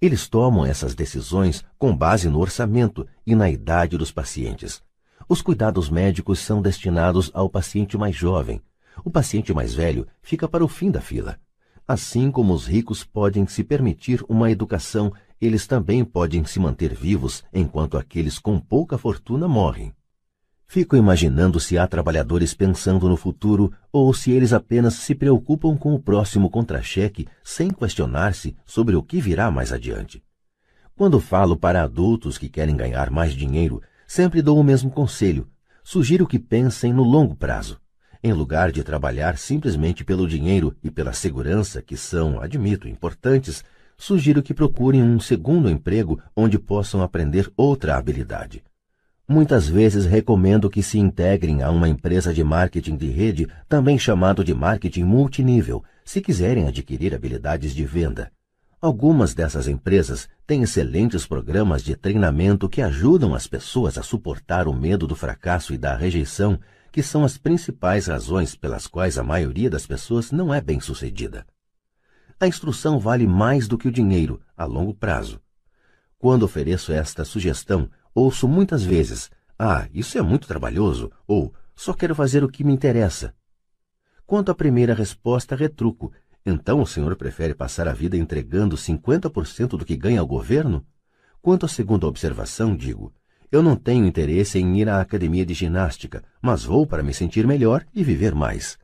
Eles 0.01 0.27
tomam 0.27 0.65
essas 0.65 0.93
decisões 0.93 1.63
com 1.77 1.95
base 1.95 2.29
no 2.29 2.39
orçamento 2.39 3.07
e 3.25 3.33
na 3.33 3.49
idade 3.49 3.97
dos 3.97 4.11
pacientes. 4.11 4.83
Os 5.27 5.41
cuidados 5.41 5.89
médicos 5.89 6.39
são 6.39 6.61
destinados 6.61 7.31
ao 7.33 7.49
paciente 7.49 7.97
mais 7.97 8.15
jovem. 8.15 8.61
O 9.05 9.09
paciente 9.09 9.53
mais 9.53 9.73
velho 9.73 10.05
fica 10.21 10.47
para 10.47 10.65
o 10.65 10.67
fim 10.67 10.91
da 10.91 10.99
fila. 10.99 11.39
Assim 11.87 12.29
como 12.29 12.53
os 12.53 12.67
ricos 12.67 13.03
podem 13.03 13.47
se 13.47 13.63
permitir 13.63 14.23
uma 14.27 14.51
educação, 14.51 15.13
eles 15.39 15.65
também 15.65 16.03
podem 16.03 16.43
se 16.43 16.59
manter 16.59 16.93
vivos 16.93 17.43
enquanto 17.53 17.97
aqueles 17.97 18.37
com 18.37 18.59
pouca 18.59 18.97
fortuna 18.97 19.47
morrem. 19.47 19.93
Fico 20.71 20.95
imaginando 20.95 21.59
se 21.59 21.79
há 21.79 21.87
trabalhadores 21.87 22.53
pensando 22.53 23.09
no 23.09 23.17
futuro 23.17 23.73
ou 23.91 24.13
se 24.13 24.29
eles 24.29 24.53
apenas 24.53 24.93
se 24.93 25.15
preocupam 25.15 25.75
com 25.75 25.95
o 25.95 25.99
próximo 25.99 26.47
contra-cheque 26.47 27.27
sem 27.43 27.71
questionar-se 27.71 28.55
sobre 28.67 28.95
o 28.95 29.01
que 29.01 29.19
virá 29.19 29.49
mais 29.49 29.73
adiante. 29.73 30.23
Quando 30.95 31.19
falo 31.19 31.57
para 31.57 31.81
adultos 31.81 32.37
que 32.37 32.47
querem 32.47 32.77
ganhar 32.77 33.09
mais 33.09 33.33
dinheiro, 33.33 33.81
sempre 34.05 34.43
dou 34.43 34.59
o 34.59 34.63
mesmo 34.63 34.91
conselho. 34.91 35.47
Sugiro 35.83 36.27
que 36.27 36.37
pensem 36.37 36.93
no 36.93 37.01
longo 37.01 37.35
prazo. 37.35 37.81
Em 38.21 38.31
lugar 38.31 38.71
de 38.71 38.83
trabalhar 38.83 39.39
simplesmente 39.39 40.03
pelo 40.03 40.27
dinheiro 40.27 40.77
e 40.83 40.91
pela 40.91 41.13
segurança, 41.13 41.81
que 41.81 41.97
são, 41.97 42.39
admito, 42.39 42.87
importantes, 42.87 43.63
sugiro 43.97 44.43
que 44.43 44.53
procurem 44.53 45.01
um 45.01 45.19
segundo 45.19 45.67
emprego 45.67 46.21
onde 46.35 46.59
possam 46.59 47.01
aprender 47.01 47.51
outra 47.57 47.97
habilidade. 47.97 48.61
Muitas 49.31 49.69
vezes 49.69 50.07
recomendo 50.07 50.71
que 50.71 50.81
se 50.81 50.97
integrem 50.97 51.61
a 51.61 51.69
uma 51.69 51.87
empresa 51.87 52.33
de 52.33 52.43
marketing 52.43 52.97
de 52.97 53.11
rede, 53.11 53.47
também 53.67 53.99
chamado 53.99 54.43
de 54.43 54.55
marketing 54.55 55.03
multinível, 55.03 55.83
se 56.03 56.19
quiserem 56.19 56.67
adquirir 56.67 57.13
habilidades 57.13 57.75
de 57.75 57.85
venda. 57.85 58.31
Algumas 58.81 59.35
dessas 59.35 59.67
empresas 59.67 60.27
têm 60.47 60.63
excelentes 60.63 61.27
programas 61.27 61.83
de 61.83 61.95
treinamento 61.95 62.67
que 62.67 62.81
ajudam 62.81 63.35
as 63.35 63.45
pessoas 63.45 63.99
a 63.99 64.01
suportar 64.01 64.67
o 64.67 64.73
medo 64.73 65.05
do 65.05 65.15
fracasso 65.15 65.75
e 65.75 65.77
da 65.77 65.95
rejeição, 65.95 66.59
que 66.91 67.03
são 67.03 67.23
as 67.23 67.37
principais 67.37 68.07
razões 68.07 68.55
pelas 68.55 68.87
quais 68.87 69.15
a 69.15 69.23
maioria 69.23 69.69
das 69.69 69.85
pessoas 69.85 70.31
não 70.31 70.51
é 70.51 70.59
bem-sucedida. 70.59 71.45
A 72.39 72.47
instrução 72.47 72.97
vale 72.97 73.27
mais 73.27 73.67
do 73.67 73.77
que 73.77 73.89
o 73.89 73.91
dinheiro 73.91 74.41
a 74.57 74.65
longo 74.65 74.95
prazo. 74.95 75.39
Quando 76.17 76.43
ofereço 76.43 76.91
esta 76.91 77.23
sugestão, 77.23 77.89
Ouço 78.13 78.47
muitas 78.47 78.83
vezes: 78.83 79.29
Ah, 79.57 79.87
isso 79.93 80.17
é 80.17 80.21
muito 80.21 80.47
trabalhoso, 80.47 81.11
ou 81.27 81.53
só 81.75 81.93
quero 81.93 82.13
fazer 82.15 82.43
o 82.43 82.49
que 82.49 82.63
me 82.63 82.73
interessa. 82.73 83.33
Quanto 84.25 84.51
à 84.51 84.55
primeira 84.55 84.93
resposta, 84.93 85.55
retruco: 85.55 86.11
Então 86.45 86.81
o 86.81 86.87
senhor 86.87 87.15
prefere 87.15 87.53
passar 87.53 87.87
a 87.87 87.93
vida 87.93 88.17
entregando 88.17 88.75
50% 88.75 89.69
do 89.69 89.85
que 89.85 89.95
ganha 89.95 90.19
ao 90.19 90.27
governo? 90.27 90.85
Quanto 91.41 91.65
à 91.65 91.69
segunda 91.69 92.05
observação, 92.05 92.75
digo: 92.75 93.13
Eu 93.51 93.63
não 93.63 93.75
tenho 93.75 94.05
interesse 94.05 94.59
em 94.59 94.79
ir 94.79 94.89
à 94.89 94.99
academia 94.99 95.45
de 95.45 95.53
ginástica, 95.53 96.23
mas 96.41 96.63
vou 96.63 96.85
para 96.85 97.03
me 97.03 97.13
sentir 97.13 97.47
melhor 97.47 97.85
e 97.93 98.03
viver 98.03 98.35
mais. 98.35 98.77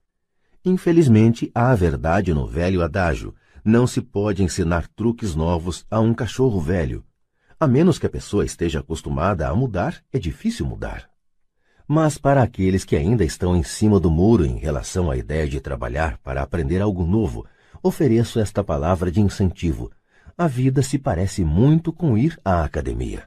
Infelizmente, 0.63 1.51
há 1.53 1.75
verdade 1.75 2.33
no 2.33 2.47
velho 2.47 2.81
adágio: 2.81 3.35
não 3.63 3.85
se 3.85 4.01
pode 4.01 4.41
ensinar 4.41 4.87
truques 4.87 5.35
novos 5.35 5.85
a 5.91 5.99
um 5.99 6.13
cachorro 6.13 6.59
velho. 6.59 7.03
A 7.57 7.67
menos 7.67 7.97
que 7.97 8.05
a 8.05 8.09
pessoa 8.09 8.43
esteja 8.43 8.79
acostumada 8.81 9.47
a 9.47 9.55
mudar, 9.55 10.03
é 10.11 10.19
difícil 10.19 10.65
mudar. 10.65 11.09
Mas 11.87 12.17
para 12.17 12.43
aqueles 12.43 12.83
que 12.83 12.97
ainda 12.97 13.23
estão 13.23 13.55
em 13.55 13.63
cima 13.63 13.97
do 13.97 14.11
muro 14.11 14.45
em 14.45 14.57
relação 14.57 15.09
à 15.09 15.15
ideia 15.15 15.47
de 15.47 15.61
trabalhar 15.61 16.17
para 16.17 16.41
aprender 16.41 16.81
algo 16.81 17.05
novo, 17.05 17.45
ofereço 17.81 18.41
esta 18.41 18.61
palavra 18.61 19.09
de 19.09 19.21
incentivo. 19.21 19.89
A 20.37 20.47
vida 20.47 20.81
se 20.81 20.99
parece 20.99 21.45
muito 21.45 21.93
com 21.93 22.17
ir 22.17 22.37
à 22.43 22.61
academia. 22.61 23.23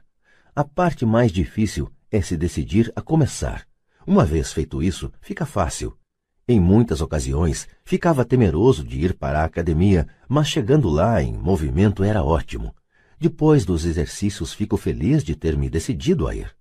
A 0.55 0.63
parte 0.63 1.07
mais 1.07 1.31
difícil 1.31 1.91
é 2.11 2.21
se 2.21 2.37
decidir 2.37 2.91
a 2.95 3.01
começar. 3.01 3.65
Uma 4.05 4.25
vez 4.25 4.53
feito 4.53 4.83
isso, 4.83 5.11
fica 5.21 5.43
fácil. 5.43 5.97
Em 6.47 6.59
muitas 6.59 7.01
ocasiões, 7.01 7.67
ficava 7.83 8.23
temeroso 8.23 8.83
de 8.83 8.99
ir 8.99 9.15
para 9.15 9.41
a 9.41 9.45
academia, 9.45 10.07
mas 10.27 10.47
chegando 10.47 10.87
lá 10.87 11.19
em 11.19 11.33
movimento 11.33 12.03
era 12.03 12.23
ótimo. 12.23 12.75
Depois 13.21 13.65
dos 13.65 13.83
exercícios, 13.83 14.53
fico 14.53 14.77
feliz 14.77 15.25
de 15.25 15.35
ter 15.35 15.57
me 15.57 15.69
decidido 15.69 16.25
a 16.25 16.33
ir. 16.33 16.55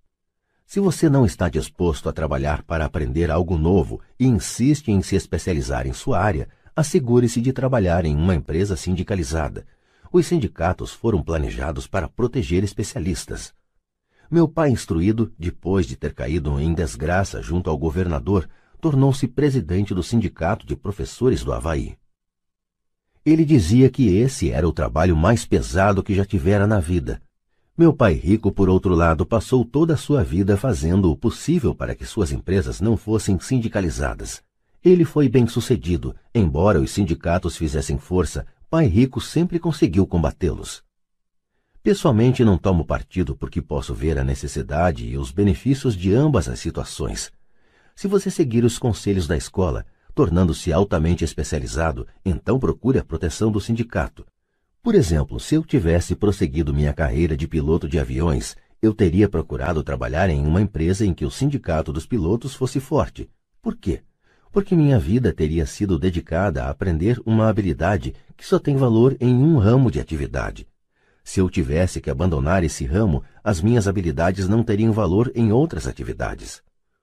Se 0.66 0.80
você 0.80 1.08
não 1.08 1.24
está 1.24 1.48
disposto 1.48 2.08
a 2.08 2.12
trabalhar 2.12 2.64
para 2.64 2.84
aprender 2.84 3.30
algo 3.30 3.56
novo 3.56 4.00
e 4.18 4.26
insiste 4.26 4.88
em 4.88 5.00
se 5.00 5.14
especializar 5.14 5.86
em 5.86 5.92
sua 5.92 6.18
área, 6.18 6.48
assegure-se 6.74 7.40
de 7.40 7.52
trabalhar 7.52 8.04
em 8.04 8.16
uma 8.16 8.34
empresa 8.34 8.76
sindicalizada. 8.76 9.64
Os 10.12 10.26
sindicatos 10.26 10.92
foram 10.92 11.22
planejados 11.22 11.86
para 11.86 12.08
proteger 12.08 12.64
especialistas. 12.64 13.54
Meu 14.28 14.48
pai 14.48 14.70
instruído, 14.70 15.32
depois 15.38 15.86
de 15.86 15.94
ter 15.94 16.12
caído 16.12 16.58
em 16.58 16.74
desgraça 16.74 17.40
junto 17.40 17.70
ao 17.70 17.78
governador, 17.78 18.48
tornou-se 18.80 19.28
presidente 19.28 19.94
do 19.94 20.02
Sindicato 20.02 20.66
de 20.66 20.74
Professores 20.74 21.44
do 21.44 21.52
Havaí. 21.52 21.96
Ele 23.24 23.44
dizia 23.44 23.90
que 23.90 24.16
esse 24.16 24.50
era 24.50 24.68
o 24.68 24.72
trabalho 24.72 25.16
mais 25.16 25.44
pesado 25.44 26.02
que 26.02 26.14
já 26.14 26.24
tivera 26.24 26.66
na 26.66 26.80
vida. 26.80 27.20
Meu 27.76 27.92
pai 27.92 28.14
rico, 28.14 28.50
por 28.50 28.68
outro 28.68 28.94
lado, 28.94 29.24
passou 29.24 29.64
toda 29.64 29.94
a 29.94 29.96
sua 29.96 30.24
vida 30.24 30.56
fazendo 30.56 31.10
o 31.10 31.16
possível 31.16 31.74
para 31.74 31.94
que 31.94 32.04
suas 32.04 32.32
empresas 32.32 32.80
não 32.80 32.96
fossem 32.96 33.38
sindicalizadas. 33.38 34.42
Ele 34.84 35.04
foi 35.04 35.28
bem 35.28 35.46
sucedido, 35.46 36.14
embora 36.34 36.80
os 36.80 36.90
sindicatos 36.90 37.56
fizessem 37.56 37.98
força, 37.98 38.46
pai 38.70 38.86
rico 38.86 39.20
sempre 39.20 39.58
conseguiu 39.58 40.06
combatê-los. 40.06 40.82
Pessoalmente 41.82 42.44
não 42.44 42.58
tomo 42.58 42.84
partido 42.84 43.36
porque 43.36 43.62
posso 43.62 43.94
ver 43.94 44.18
a 44.18 44.24
necessidade 44.24 45.06
e 45.06 45.16
os 45.16 45.30
benefícios 45.30 45.96
de 45.96 46.12
ambas 46.12 46.48
as 46.48 46.58
situações. 46.58 47.30
Se 47.94 48.06
você 48.06 48.30
seguir 48.30 48.64
os 48.64 48.78
conselhos 48.78 49.26
da 49.26 49.36
escola, 49.36 49.86
tornando-se 50.18 50.72
altamente 50.72 51.22
especializado, 51.22 52.04
então 52.24 52.58
procure 52.58 52.98
a 52.98 53.04
proteção 53.04 53.52
do 53.52 53.60
sindicato. 53.60 54.26
Por 54.82 54.96
exemplo, 54.96 55.38
se 55.38 55.54
eu 55.54 55.62
tivesse 55.62 56.16
prosseguido 56.16 56.74
minha 56.74 56.92
carreira 56.92 57.36
de 57.36 57.46
piloto 57.46 57.88
de 57.88 58.00
aviões, 58.00 58.56
eu 58.82 58.92
teria 58.92 59.28
procurado 59.28 59.80
trabalhar 59.80 60.28
em 60.28 60.44
uma 60.44 60.60
empresa 60.60 61.06
em 61.06 61.14
que 61.14 61.24
o 61.24 61.30
sindicato 61.30 61.92
dos 61.92 62.04
pilotos 62.04 62.52
fosse 62.52 62.80
forte. 62.80 63.30
Por 63.62 63.76
quê? 63.76 64.00
Porque 64.50 64.74
minha 64.74 64.98
vida 64.98 65.32
teria 65.32 65.64
sido 65.66 65.96
dedicada 65.96 66.64
a 66.64 66.70
aprender 66.70 67.22
uma 67.24 67.48
habilidade 67.48 68.12
que 68.36 68.44
só 68.44 68.58
tem 68.58 68.76
valor 68.76 69.16
em 69.20 69.32
um 69.32 69.56
ramo 69.56 69.88
de 69.88 70.00
atividade. 70.00 70.66
Se 71.22 71.38
eu 71.38 71.48
tivesse 71.48 72.00
que 72.00 72.10
abandonar 72.10 72.64
esse 72.64 72.84
ramo, 72.84 73.22
as 73.44 73.60
minhas 73.60 73.86
habilidades 73.86 74.48
não 74.48 74.64
teriam 74.64 74.92
valor 74.92 75.30
em 75.32 75.52
outras 75.52 75.86
atividades. 75.86 76.60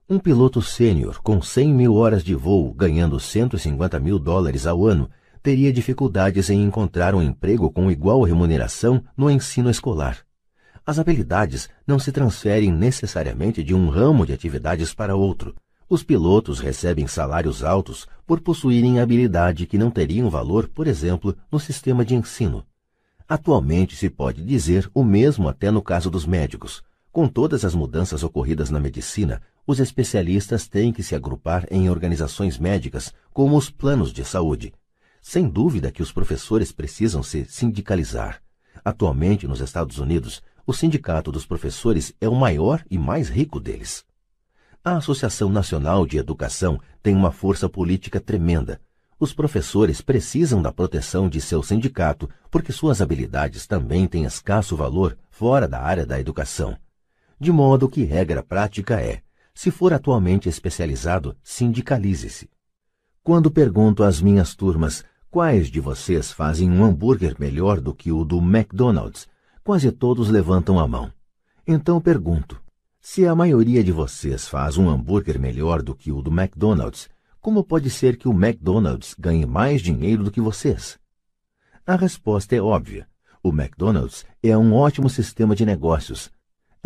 Um 0.08 0.19
piloto 0.19 0.61
sênior 0.61 1.19
com 1.19 1.42
100 1.42 1.74
mil 1.74 1.95
horas 1.95 2.24
de 2.24 2.35
voo, 2.35 2.72
ganhando 2.72 3.19
150 3.19 4.00
mil 4.00 4.19
dólares 4.19 4.67
ao 4.67 4.85
ano, 4.85 5.09
teria 5.42 5.74
dificuldades 5.74 6.51
em 6.51 6.61
encontrar 6.61 7.16
um 7.16 7.24
emprego 7.24 7.72
com 7.72 7.90
igual 7.90 8.22
remuneração 8.22 9.03
no 9.17 9.32
ensino 9.32 9.67
escolar. 9.67 10.19
As 10.85 11.00
habilidades 11.00 11.67
não 11.88 11.98
se 11.98 12.11
transferem 12.11 12.72
necessariamente 12.72 13.64
de 13.64 13.74
um 13.74 13.90
ramo 13.90 14.27
de 14.27 14.34
atividades 14.34 14.93
para 14.93 15.16
outro. 15.16 15.56
Os 15.90 16.03
pilotos 16.03 16.59
recebem 16.59 17.08
salários 17.08 17.64
altos 17.64 18.06
por 18.27 18.40
possuírem 18.42 19.00
habilidade 19.00 19.66
que 19.66 19.75
não 19.75 19.90
teriam 19.90 20.30
valor, 20.30 20.67
por 20.67 20.85
exemplo, 20.85 21.35
no 21.51 21.59
sistema 21.59 22.06
de 22.06 22.14
ensino. 22.14 22.64
Atualmente 23.27 23.95
se 23.95 24.08
pode 24.11 24.45
dizer 24.45 24.88
o 24.93 25.03
mesmo 25.03 25.50
até 25.50 25.72
no 25.72 25.82
caso 25.82 26.11
dos 26.11 26.27
médicos. 26.27 26.84
Com 27.11 27.27
todas 27.27 27.66
as 27.66 27.74
mudanças 27.74 28.22
ocorridas 28.24 28.69
na 28.69 28.80
medicina, 28.80 29.42
os 29.68 29.80
especialistas 29.80 30.68
têm 30.68 30.94
que 30.94 31.02
se 31.02 31.16
agrupar 31.16 31.66
em 31.72 31.90
organizações 31.90 32.58
médicas, 32.58 33.14
como 33.34 33.58
os 33.58 33.69
planos 33.69 34.14
de 34.14 34.24
saúde. 34.24 34.74
Sem 35.22 35.48
dúvida 35.50 35.92
que 35.92 36.03
os 36.03 36.11
professores 36.11 36.72
precisam 36.72 37.24
se 37.24 37.45
sindicalizar. 37.45 38.42
Atualmente, 38.84 39.48
nos 39.48 39.61
Estados 39.61 39.98
Unidos, 39.98 40.44
o 40.68 40.74
Sindicato 40.74 41.32
dos 41.32 41.45
Professores 41.45 42.14
é 42.22 42.30
o 42.30 42.35
maior 42.35 42.84
e 42.90 42.98
mais 42.98 43.30
rico 43.30 43.60
deles. 43.60 44.06
A 44.84 44.98
Associação 44.98 45.50
Nacional 45.50 46.06
de 46.06 46.18
Educação 46.18 46.80
tem 47.02 47.16
uma 47.16 47.32
força 47.32 47.68
política 47.68 48.19
tremenda. 48.19 48.80
Os 49.19 49.34
professores 49.34 50.02
precisam 50.02 50.61
da 50.61 50.72
proteção 50.72 51.27
de 51.27 51.42
seu 51.42 51.64
sindicato 51.64 52.30
porque 52.52 52.72
suas 52.72 53.02
habilidades 53.02 53.66
também 53.66 54.08
têm 54.08 54.26
escasso 54.26 54.76
valor 54.76 55.18
fora 55.30 55.68
da 55.68 55.82
área 55.82 56.06
da 56.06 56.19
educação 56.19 56.77
de 57.40 57.52
modo 57.52 57.90
que 57.90 58.03
regra 58.03 58.42
prática 58.42 59.02
é, 59.02 59.22
se 59.56 59.72
for 59.72 59.93
atualmente 59.93 60.50
especializado, 60.50 61.35
sindicalize-se. 61.42 62.50
Quando 63.24 63.50
pergunto 63.50 64.03
às 64.03 64.22
minhas 64.22 64.53
turmas 64.53 65.03
quais 65.32 65.69
de 65.69 65.80
vocês 65.80 66.32
fazem 66.32 66.69
um 66.69 66.84
hambúrguer 66.84 67.35
melhor 67.40 67.80
do 67.80 67.95
que 67.95 68.11
o 68.11 68.24
do 68.24 68.38
McDonald's, 68.38 69.27
quase 69.64 69.92
todos 69.92 70.30
levantam 70.30 70.77
a 70.77 70.88
mão. 70.88 71.11
Então 71.66 72.00
pergunto, 72.00 72.61
se 73.01 73.25
a 73.25 73.34
maioria 73.34 73.84
de 73.84 73.92
vocês 73.92 74.48
faz 74.48 74.77
um 74.77 74.90
hambúrguer 74.90 75.40
melhor 75.40 75.82
do 75.82 75.95
que 75.95 76.11
o 76.11 76.22
do 76.22 76.30
McDonald's, 76.32 77.09
como 77.40 77.64
pode 77.64 77.90
ser 77.90 78.17
que 78.17 78.27
o 78.27 78.34
McDonald's 78.34 79.16
ganhe 79.17 79.45
mais 79.45 79.82
dinheiro 79.82 80.24
do 80.24 80.32
que 80.32 80.42
vocês? 80.42 81.00
A 81.88 81.95
resposta 81.95 82.56
é 82.56 82.61
óbvia. 82.61 83.08
O 83.42 83.50
McDonald's 83.50 84.25
é 84.42 84.58
um 84.58 84.74
ótimo 84.74 85.09
sistema 85.09 85.56
de 85.56 85.66
negócios, 85.66 86.32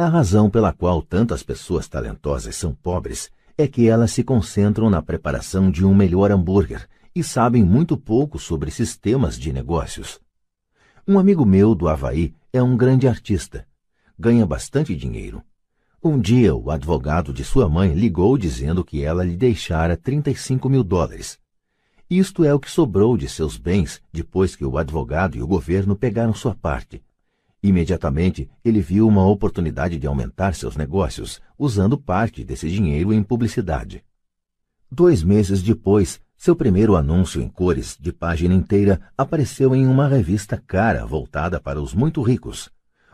a 0.01 0.07
razão 0.07 0.49
pela 0.49 0.71
qual 0.71 1.01
tantas 1.01 1.43
pessoas 1.43 1.85
talentosas 1.89 2.55
são 2.55 2.73
pobres 2.73 3.29
é 3.57 3.67
que 3.67 3.89
elas 3.89 4.11
se 4.11 4.23
concentram 4.23 4.89
na 4.89 5.01
preparação 5.01 5.69
de 5.69 5.85
um 5.85 5.93
melhor 5.93 6.31
hambúrguer 6.31 6.87
e 7.13 7.21
sabem 7.21 7.65
muito 7.65 7.97
pouco 7.97 8.39
sobre 8.39 8.71
sistemas 8.71 9.37
de 9.37 9.51
negócios. 9.51 10.17
Um 11.05 11.19
amigo 11.19 11.45
meu 11.45 11.75
do 11.75 11.89
Havaí 11.89 12.33
é 12.53 12.63
um 12.63 12.77
grande 12.77 13.09
artista. 13.09 13.67
Ganha 14.17 14.45
bastante 14.45 14.95
dinheiro. 14.95 15.43
Um 16.01 16.17
dia, 16.17 16.55
o 16.55 16.71
advogado 16.71 17.33
de 17.33 17.43
sua 17.43 17.67
mãe 17.67 17.93
ligou 17.93 18.37
dizendo 18.37 18.85
que 18.85 19.03
ela 19.03 19.21
lhe 19.21 19.35
deixara 19.35 19.97
35 19.97 20.69
mil 20.69 20.81
dólares. 20.81 21.37
Isto 22.09 22.45
é 22.45 22.53
o 22.53 22.59
que 22.59 22.71
sobrou 22.71 23.17
de 23.17 23.27
seus 23.27 23.57
bens 23.57 24.01
depois 24.13 24.55
que 24.55 24.63
o 24.63 24.77
advogado 24.77 25.35
e 25.35 25.41
o 25.41 25.47
governo 25.47 25.93
pegaram 25.93 26.33
sua 26.33 26.55
parte. 26.55 27.03
Imediatamente, 27.61 28.49
ele 28.63 28.79
viu 28.79 29.07
uma 29.07 29.27
oportunidade 29.27 29.97
de 29.97 30.07
aumentar 30.07 30.55
seus 30.55 30.77
negócios, 30.77 31.41
usando 31.57 31.97
parte 31.97 32.43
desse 32.43 32.69
dinheiro 32.69 33.13
em 33.13 33.21
publicidade. 33.21 34.03
Dois 34.89 35.21
meses 35.23 35.61
depois, 35.61 36.21
seu 36.37 36.55
primeiro 36.55 36.95
anúncio 36.95 37.41
em 37.41 37.49
cores, 37.49 37.97
de 37.99 38.13
página 38.13 38.53
inteira, 38.53 39.01
apareceu 39.17 39.75
em 39.75 39.85
uma 39.85 40.07
revista 40.07 40.61
cara 40.65 41.05
voltada 41.05 41.59
para 41.59 41.81
os 41.81 41.93
muito 41.93 42.21
ricos. 42.21 42.71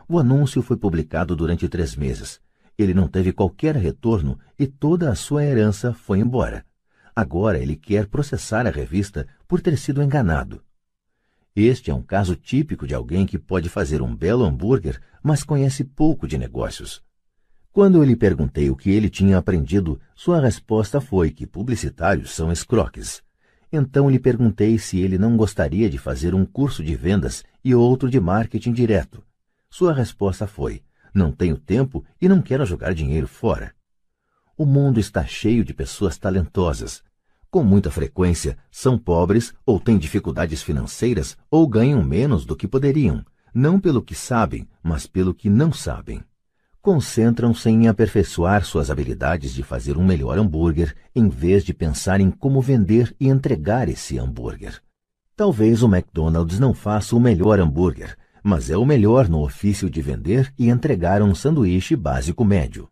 O 0.08 0.18
anúncio 0.18 0.62
foi 0.62 0.76
publicado 0.76 1.34
durante 1.34 1.68
três 1.68 1.96
meses. 1.96 2.40
Ele 2.78 2.94
não 2.94 3.08
teve 3.08 3.32
qualquer 3.32 3.74
retorno 3.74 4.38
e 4.56 4.66
toda 4.66 5.10
a 5.10 5.16
sua 5.16 5.44
herança 5.44 5.92
foi 5.92 6.20
embora. 6.20 6.64
Agora 7.16 7.58
ele 7.58 7.74
quer 7.74 8.06
processar 8.06 8.64
a 8.66 8.70
revista 8.70 9.26
por 9.48 9.60
ter 9.60 9.76
sido 9.76 10.02
enganado. 10.02 10.62
Este 11.56 11.90
é 11.90 11.94
um 11.94 12.02
caso 12.02 12.36
típico 12.36 12.86
de 12.86 12.94
alguém 12.94 13.24
que 13.24 13.38
pode 13.38 13.70
fazer 13.70 14.02
um 14.02 14.14
belo 14.14 14.44
hambúrguer, 14.44 15.00
mas 15.22 15.42
conhece 15.42 15.82
pouco 15.82 16.28
de 16.28 16.36
negócios. 16.36 17.02
Quando 17.72 17.96
eu 17.96 18.04
lhe 18.04 18.14
perguntei 18.14 18.68
o 18.68 18.76
que 18.76 18.90
ele 18.90 19.08
tinha 19.08 19.38
aprendido, 19.38 19.98
sua 20.14 20.38
resposta 20.38 21.00
foi 21.00 21.30
que 21.30 21.46
publicitários 21.46 22.34
são 22.34 22.52
escroques. 22.52 23.22
Então 23.72 24.10
lhe 24.10 24.18
perguntei 24.18 24.78
se 24.78 25.00
ele 25.00 25.16
não 25.16 25.34
gostaria 25.34 25.88
de 25.88 25.96
fazer 25.96 26.34
um 26.34 26.44
curso 26.44 26.84
de 26.84 26.94
vendas 26.94 27.42
e 27.64 27.74
outro 27.74 28.10
de 28.10 28.20
marketing 28.20 28.74
direto. 28.74 29.24
Sua 29.70 29.94
resposta 29.94 30.46
foi: 30.46 30.82
Não 31.14 31.32
tenho 31.32 31.56
tempo 31.56 32.04
e 32.20 32.28
não 32.28 32.42
quero 32.42 32.66
jogar 32.66 32.92
dinheiro 32.92 33.26
fora. 33.26 33.74
O 34.58 34.66
mundo 34.66 35.00
está 35.00 35.24
cheio 35.24 35.64
de 35.64 35.72
pessoas 35.72 36.18
talentosas, 36.18 37.02
com 37.56 37.64
muita 37.64 37.90
frequência, 37.90 38.58
são 38.70 38.98
pobres 38.98 39.54
ou 39.64 39.80
têm 39.80 39.96
dificuldades 39.96 40.62
financeiras 40.62 41.38
ou 41.50 41.66
ganham 41.66 42.04
menos 42.04 42.44
do 42.44 42.54
que 42.54 42.68
poderiam, 42.68 43.24
não 43.54 43.80
pelo 43.80 44.02
que 44.02 44.14
sabem, 44.14 44.68
mas 44.82 45.06
pelo 45.06 45.32
que 45.32 45.48
não 45.48 45.72
sabem. 45.72 46.22
Concentram-se 46.82 47.70
em 47.70 47.88
aperfeiçoar 47.88 48.62
suas 48.62 48.90
habilidades 48.90 49.54
de 49.54 49.62
fazer 49.62 49.96
um 49.96 50.04
melhor 50.04 50.38
hambúrguer, 50.38 50.94
em 51.14 51.30
vez 51.30 51.64
de 51.64 51.72
pensar 51.72 52.20
em 52.20 52.30
como 52.30 52.60
vender 52.60 53.16
e 53.18 53.26
entregar 53.26 53.88
esse 53.88 54.18
hambúrguer. 54.18 54.82
Talvez 55.34 55.82
o 55.82 55.86
McDonald's 55.86 56.58
não 56.58 56.74
faça 56.74 57.16
o 57.16 57.20
melhor 57.20 57.58
hambúrguer, 57.58 58.18
mas 58.42 58.68
é 58.68 58.76
o 58.76 58.84
melhor 58.84 59.30
no 59.30 59.42
ofício 59.42 59.88
de 59.88 60.02
vender 60.02 60.52
e 60.58 60.68
entregar 60.68 61.22
um 61.22 61.34
sanduíche 61.34 61.96
básico 61.96 62.44
médio. 62.44 62.86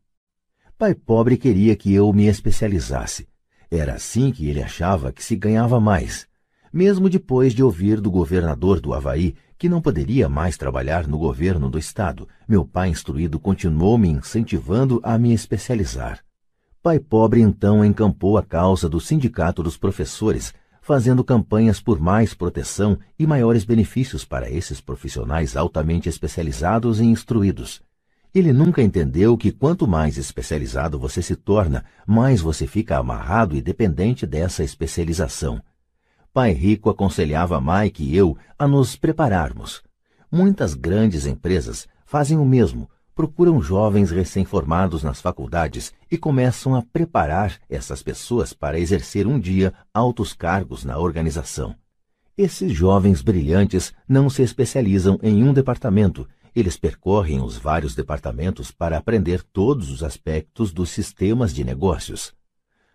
Pai 0.78 0.94
pobre 0.94 1.36
queria 1.36 1.76
que 1.76 1.92
eu 1.92 2.10
me 2.14 2.28
especializasse, 2.28 3.28
era 3.70 3.94
assim 3.94 4.30
que 4.30 4.48
ele 4.48 4.62
achava 4.62 5.12
que 5.12 5.22
se 5.22 5.36
ganhava 5.36 5.80
mais, 5.80 6.26
mesmo 6.72 7.08
depois 7.08 7.52
de 7.52 7.62
ouvir 7.62 8.00
do 8.00 8.10
governador 8.10 8.80
do 8.80 8.92
Havaí 8.92 9.34
que 9.56 9.68
não 9.68 9.80
poderia 9.80 10.28
mais 10.28 10.56
trabalhar 10.56 11.06
no 11.06 11.16
governo 11.16 11.70
do 11.70 11.78
estado. 11.78 12.28
Meu 12.46 12.64
pai 12.64 12.88
instruído 12.88 13.38
continuou 13.38 13.96
me 13.96 14.08
incentivando 14.08 15.00
a 15.02 15.16
me 15.16 15.32
especializar. 15.32 16.20
Pai 16.82 16.98
Pobre 16.98 17.40
então 17.40 17.84
encampou 17.84 18.36
a 18.36 18.42
causa 18.42 18.88
do 18.88 19.00
Sindicato 19.00 19.62
dos 19.62 19.76
Professores, 19.76 20.52
fazendo 20.82 21.24
campanhas 21.24 21.80
por 21.80 21.98
mais 21.98 22.34
proteção 22.34 22.98
e 23.18 23.26
maiores 23.26 23.64
benefícios 23.64 24.22
para 24.24 24.50
esses 24.50 24.82
profissionais 24.82 25.56
altamente 25.56 26.10
especializados 26.10 27.00
e 27.00 27.04
instruídos. 27.04 27.80
Ele 28.34 28.52
nunca 28.52 28.82
entendeu 28.82 29.36
que 29.36 29.52
quanto 29.52 29.86
mais 29.86 30.18
especializado 30.18 30.98
você 30.98 31.22
se 31.22 31.36
torna, 31.36 31.84
mais 32.04 32.40
você 32.40 32.66
fica 32.66 32.98
amarrado 32.98 33.54
e 33.54 33.62
dependente 33.62 34.26
dessa 34.26 34.64
especialização. 34.64 35.62
Pai 36.32 36.50
Rico 36.50 36.90
aconselhava 36.90 37.60
Mike 37.60 38.02
e 38.02 38.16
eu 38.16 38.36
a 38.58 38.66
nos 38.66 38.96
prepararmos. 38.96 39.84
Muitas 40.32 40.74
grandes 40.74 41.26
empresas 41.26 41.86
fazem 42.04 42.36
o 42.36 42.44
mesmo, 42.44 42.90
procuram 43.14 43.62
jovens 43.62 44.10
recém-formados 44.10 45.04
nas 45.04 45.20
faculdades 45.20 45.92
e 46.10 46.18
começam 46.18 46.74
a 46.74 46.82
preparar 46.82 47.60
essas 47.70 48.02
pessoas 48.02 48.52
para 48.52 48.80
exercer 48.80 49.28
um 49.28 49.38
dia 49.38 49.72
altos 49.94 50.32
cargos 50.32 50.84
na 50.84 50.98
organização. 50.98 51.76
Esses 52.36 52.72
jovens 52.72 53.22
brilhantes 53.22 53.94
não 54.08 54.28
se 54.28 54.42
especializam 54.42 55.20
em 55.22 55.44
um 55.44 55.52
departamento 55.52 56.26
eles 56.54 56.76
percorrem 56.76 57.42
os 57.42 57.56
vários 57.56 57.94
departamentos 57.94 58.70
para 58.70 58.96
aprender 58.96 59.42
todos 59.42 59.90
os 59.90 60.04
aspectos 60.04 60.72
dos 60.72 60.90
sistemas 60.90 61.52
de 61.52 61.64
negócios. 61.64 62.32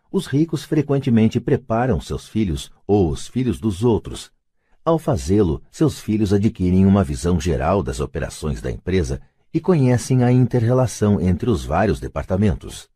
Os 0.09 0.27
ricos 0.27 0.63
frequentemente 0.63 1.39
preparam 1.39 1.99
seus 1.99 2.27
filhos 2.27 2.71
ou 2.87 3.09
os 3.09 3.27
filhos 3.27 3.59
dos 3.59 3.83
outros. 3.83 4.31
Ao 4.83 4.97
fazê-lo, 4.97 5.61
seus 5.69 5.99
filhos 5.99 6.31
adquirem 6.31 6.85
uma 6.85 7.03
visão 7.03 7.39
geral 7.39 7.83
das 7.83 7.99
operações 7.99 8.61
da 8.61 8.71
empresa 8.71 9.21
e 9.53 9.59
conhecem 9.59 10.23
a 10.23 10.31
interrelação 10.31 11.19
entre 11.19 11.49
os 11.49 11.65
vários 11.65 11.99
departamentos. 11.99 12.89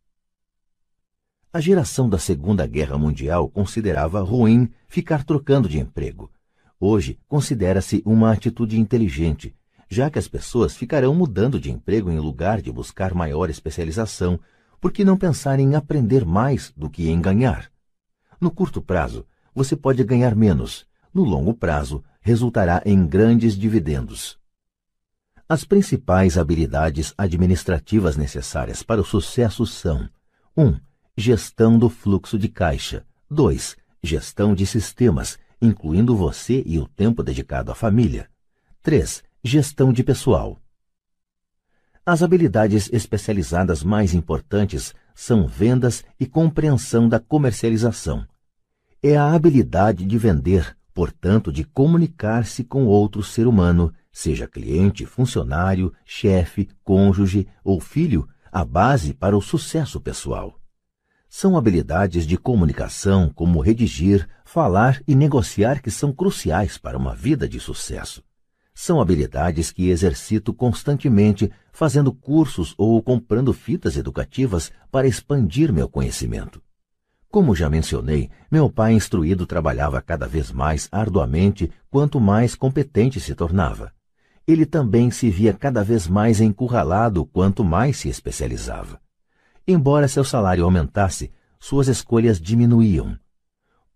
A 1.52 1.60
geração 1.60 2.08
da 2.08 2.18
Segunda 2.18 2.66
Guerra 2.66 2.96
Mundial 2.96 3.48
considerava 3.48 4.22
ruim 4.22 4.68
ficar 4.88 5.24
trocando 5.24 5.68
de 5.68 5.78
emprego. 5.78 6.32
Hoje, 6.80 7.18
considera-se 7.28 8.02
uma 8.04 8.32
atitude 8.32 8.80
inteligente 8.80 9.54
já 9.94 10.10
que 10.10 10.18
as 10.18 10.26
pessoas 10.26 10.76
ficarão 10.76 11.14
mudando 11.14 11.60
de 11.60 11.70
emprego 11.70 12.10
em 12.10 12.18
lugar 12.18 12.60
de 12.60 12.72
buscar 12.72 13.14
maior 13.14 13.48
especialização, 13.48 14.40
por 14.80 14.90
que 14.90 15.04
não 15.04 15.16
pensar 15.16 15.60
em 15.60 15.76
aprender 15.76 16.26
mais 16.26 16.72
do 16.76 16.90
que 16.90 17.08
em 17.08 17.20
ganhar? 17.20 17.70
No 18.40 18.50
curto 18.50 18.82
prazo, 18.82 19.24
você 19.54 19.76
pode 19.76 20.02
ganhar 20.02 20.34
menos. 20.34 20.84
No 21.14 21.22
longo 21.22 21.54
prazo, 21.54 22.02
resultará 22.20 22.82
em 22.84 23.06
grandes 23.06 23.56
dividendos. 23.56 24.36
As 25.48 25.64
principais 25.64 26.36
habilidades 26.36 27.14
administrativas 27.16 28.16
necessárias 28.16 28.82
para 28.82 29.00
o 29.00 29.04
sucesso 29.04 29.64
são: 29.64 30.08
1. 30.56 30.76
Gestão 31.16 31.78
do 31.78 31.88
fluxo 31.88 32.36
de 32.36 32.48
caixa. 32.48 33.06
2. 33.30 33.76
Gestão 34.02 34.56
de 34.56 34.66
sistemas, 34.66 35.38
incluindo 35.62 36.16
você 36.16 36.64
e 36.66 36.80
o 36.80 36.88
tempo 36.88 37.22
dedicado 37.22 37.70
à 37.70 37.76
família. 37.76 38.28
3. 38.82 39.22
Gestão 39.46 39.92
de 39.92 40.02
pessoal. 40.02 40.58
As 42.06 42.22
habilidades 42.22 42.88
especializadas 42.90 43.82
mais 43.82 44.14
importantes 44.14 44.94
são 45.14 45.46
vendas 45.46 46.02
e 46.18 46.24
compreensão 46.24 47.10
da 47.10 47.20
comercialização. 47.20 48.26
É 49.02 49.18
a 49.18 49.34
habilidade 49.34 50.06
de 50.06 50.16
vender, 50.16 50.74
portanto, 50.94 51.52
de 51.52 51.62
comunicar-se 51.62 52.64
com 52.64 52.86
outro 52.86 53.22
ser 53.22 53.46
humano, 53.46 53.92
seja 54.10 54.48
cliente, 54.48 55.04
funcionário, 55.04 55.92
chefe, 56.06 56.66
cônjuge 56.82 57.46
ou 57.62 57.78
filho, 57.80 58.26
a 58.50 58.64
base 58.64 59.12
para 59.12 59.36
o 59.36 59.42
sucesso 59.42 60.00
pessoal. 60.00 60.58
São 61.28 61.54
habilidades 61.54 62.26
de 62.26 62.38
comunicação, 62.38 63.30
como 63.34 63.60
redigir, 63.60 64.26
falar 64.42 65.02
e 65.06 65.14
negociar, 65.14 65.82
que 65.82 65.90
são 65.90 66.14
cruciais 66.14 66.78
para 66.78 66.96
uma 66.96 67.14
vida 67.14 67.46
de 67.46 67.60
sucesso. 67.60 68.24
São 68.74 69.00
habilidades 69.00 69.70
que 69.70 69.88
exercito 69.88 70.52
constantemente, 70.52 71.50
fazendo 71.72 72.12
cursos 72.12 72.74
ou 72.76 73.00
comprando 73.00 73.52
fitas 73.52 73.96
educativas 73.96 74.72
para 74.90 75.06
expandir 75.06 75.72
meu 75.72 75.88
conhecimento. 75.88 76.60
Como 77.30 77.54
já 77.54 77.70
mencionei, 77.70 78.30
meu 78.50 78.68
pai 78.68 78.92
instruído 78.92 79.46
trabalhava 79.46 80.02
cada 80.02 80.26
vez 80.26 80.50
mais 80.50 80.88
arduamente 80.90 81.70
quanto 81.90 82.20
mais 82.20 82.54
competente 82.54 83.20
se 83.20 83.34
tornava. 83.34 83.92
Ele 84.46 84.66
também 84.66 85.10
se 85.10 85.30
via 85.30 85.52
cada 85.52 85.82
vez 85.82 86.06
mais 86.06 86.40
encurralado 86.40 87.24
quanto 87.24 87.64
mais 87.64 87.96
se 87.96 88.08
especializava. 88.08 89.00
Embora 89.66 90.06
seu 90.06 90.22
salário 90.22 90.64
aumentasse, 90.64 91.32
suas 91.58 91.88
escolhas 91.88 92.40
diminuíam. 92.40 93.18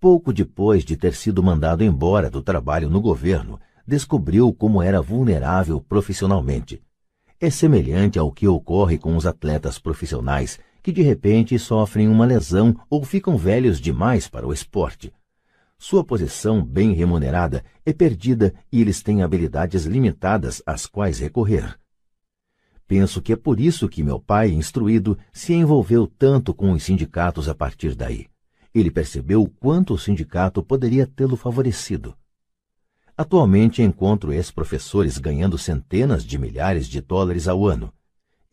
Pouco 0.00 0.32
depois 0.32 0.84
de 0.84 0.96
ter 0.96 1.14
sido 1.14 1.42
mandado 1.42 1.84
embora 1.84 2.30
do 2.30 2.40
trabalho 2.40 2.88
no 2.88 3.00
governo, 3.00 3.60
descobriu 3.88 4.52
como 4.52 4.82
era 4.82 5.00
vulnerável 5.00 5.80
profissionalmente. 5.80 6.82
É 7.40 7.48
semelhante 7.48 8.18
ao 8.18 8.30
que 8.30 8.46
ocorre 8.46 8.98
com 8.98 9.16
os 9.16 9.24
atletas 9.24 9.78
profissionais 9.78 10.60
que 10.82 10.92
de 10.92 11.00
repente 11.00 11.58
sofrem 11.58 12.06
uma 12.06 12.26
lesão 12.26 12.76
ou 12.90 13.02
ficam 13.02 13.38
velhos 13.38 13.80
demais 13.80 14.28
para 14.28 14.46
o 14.46 14.52
esporte. 14.52 15.10
Sua 15.78 16.04
posição 16.04 16.62
bem 16.62 16.92
remunerada 16.92 17.64
é 17.86 17.92
perdida 17.94 18.52
e 18.70 18.82
eles 18.82 19.02
têm 19.02 19.22
habilidades 19.22 19.86
limitadas 19.86 20.62
às 20.66 20.84
quais 20.84 21.18
recorrer. 21.18 21.78
Penso 22.86 23.22
que 23.22 23.32
é 23.32 23.36
por 23.36 23.58
isso 23.58 23.88
que 23.88 24.02
meu 24.02 24.20
pai, 24.20 24.50
instruído, 24.50 25.16
se 25.32 25.54
envolveu 25.54 26.06
tanto 26.06 26.52
com 26.52 26.72
os 26.72 26.82
sindicatos 26.82 27.48
a 27.48 27.54
partir 27.54 27.94
daí. 27.94 28.26
Ele 28.74 28.90
percebeu 28.90 29.42
o 29.42 29.48
quanto 29.48 29.94
o 29.94 29.98
sindicato 29.98 30.62
poderia 30.62 31.06
tê-lo 31.06 31.36
favorecido. 31.36 32.14
Atualmente 33.18 33.82
encontro 33.82 34.32
ex-professores 34.32 35.18
ganhando 35.18 35.58
centenas 35.58 36.24
de 36.24 36.38
milhares 36.38 36.86
de 36.86 37.00
dólares 37.00 37.48
ao 37.48 37.66
ano. 37.66 37.92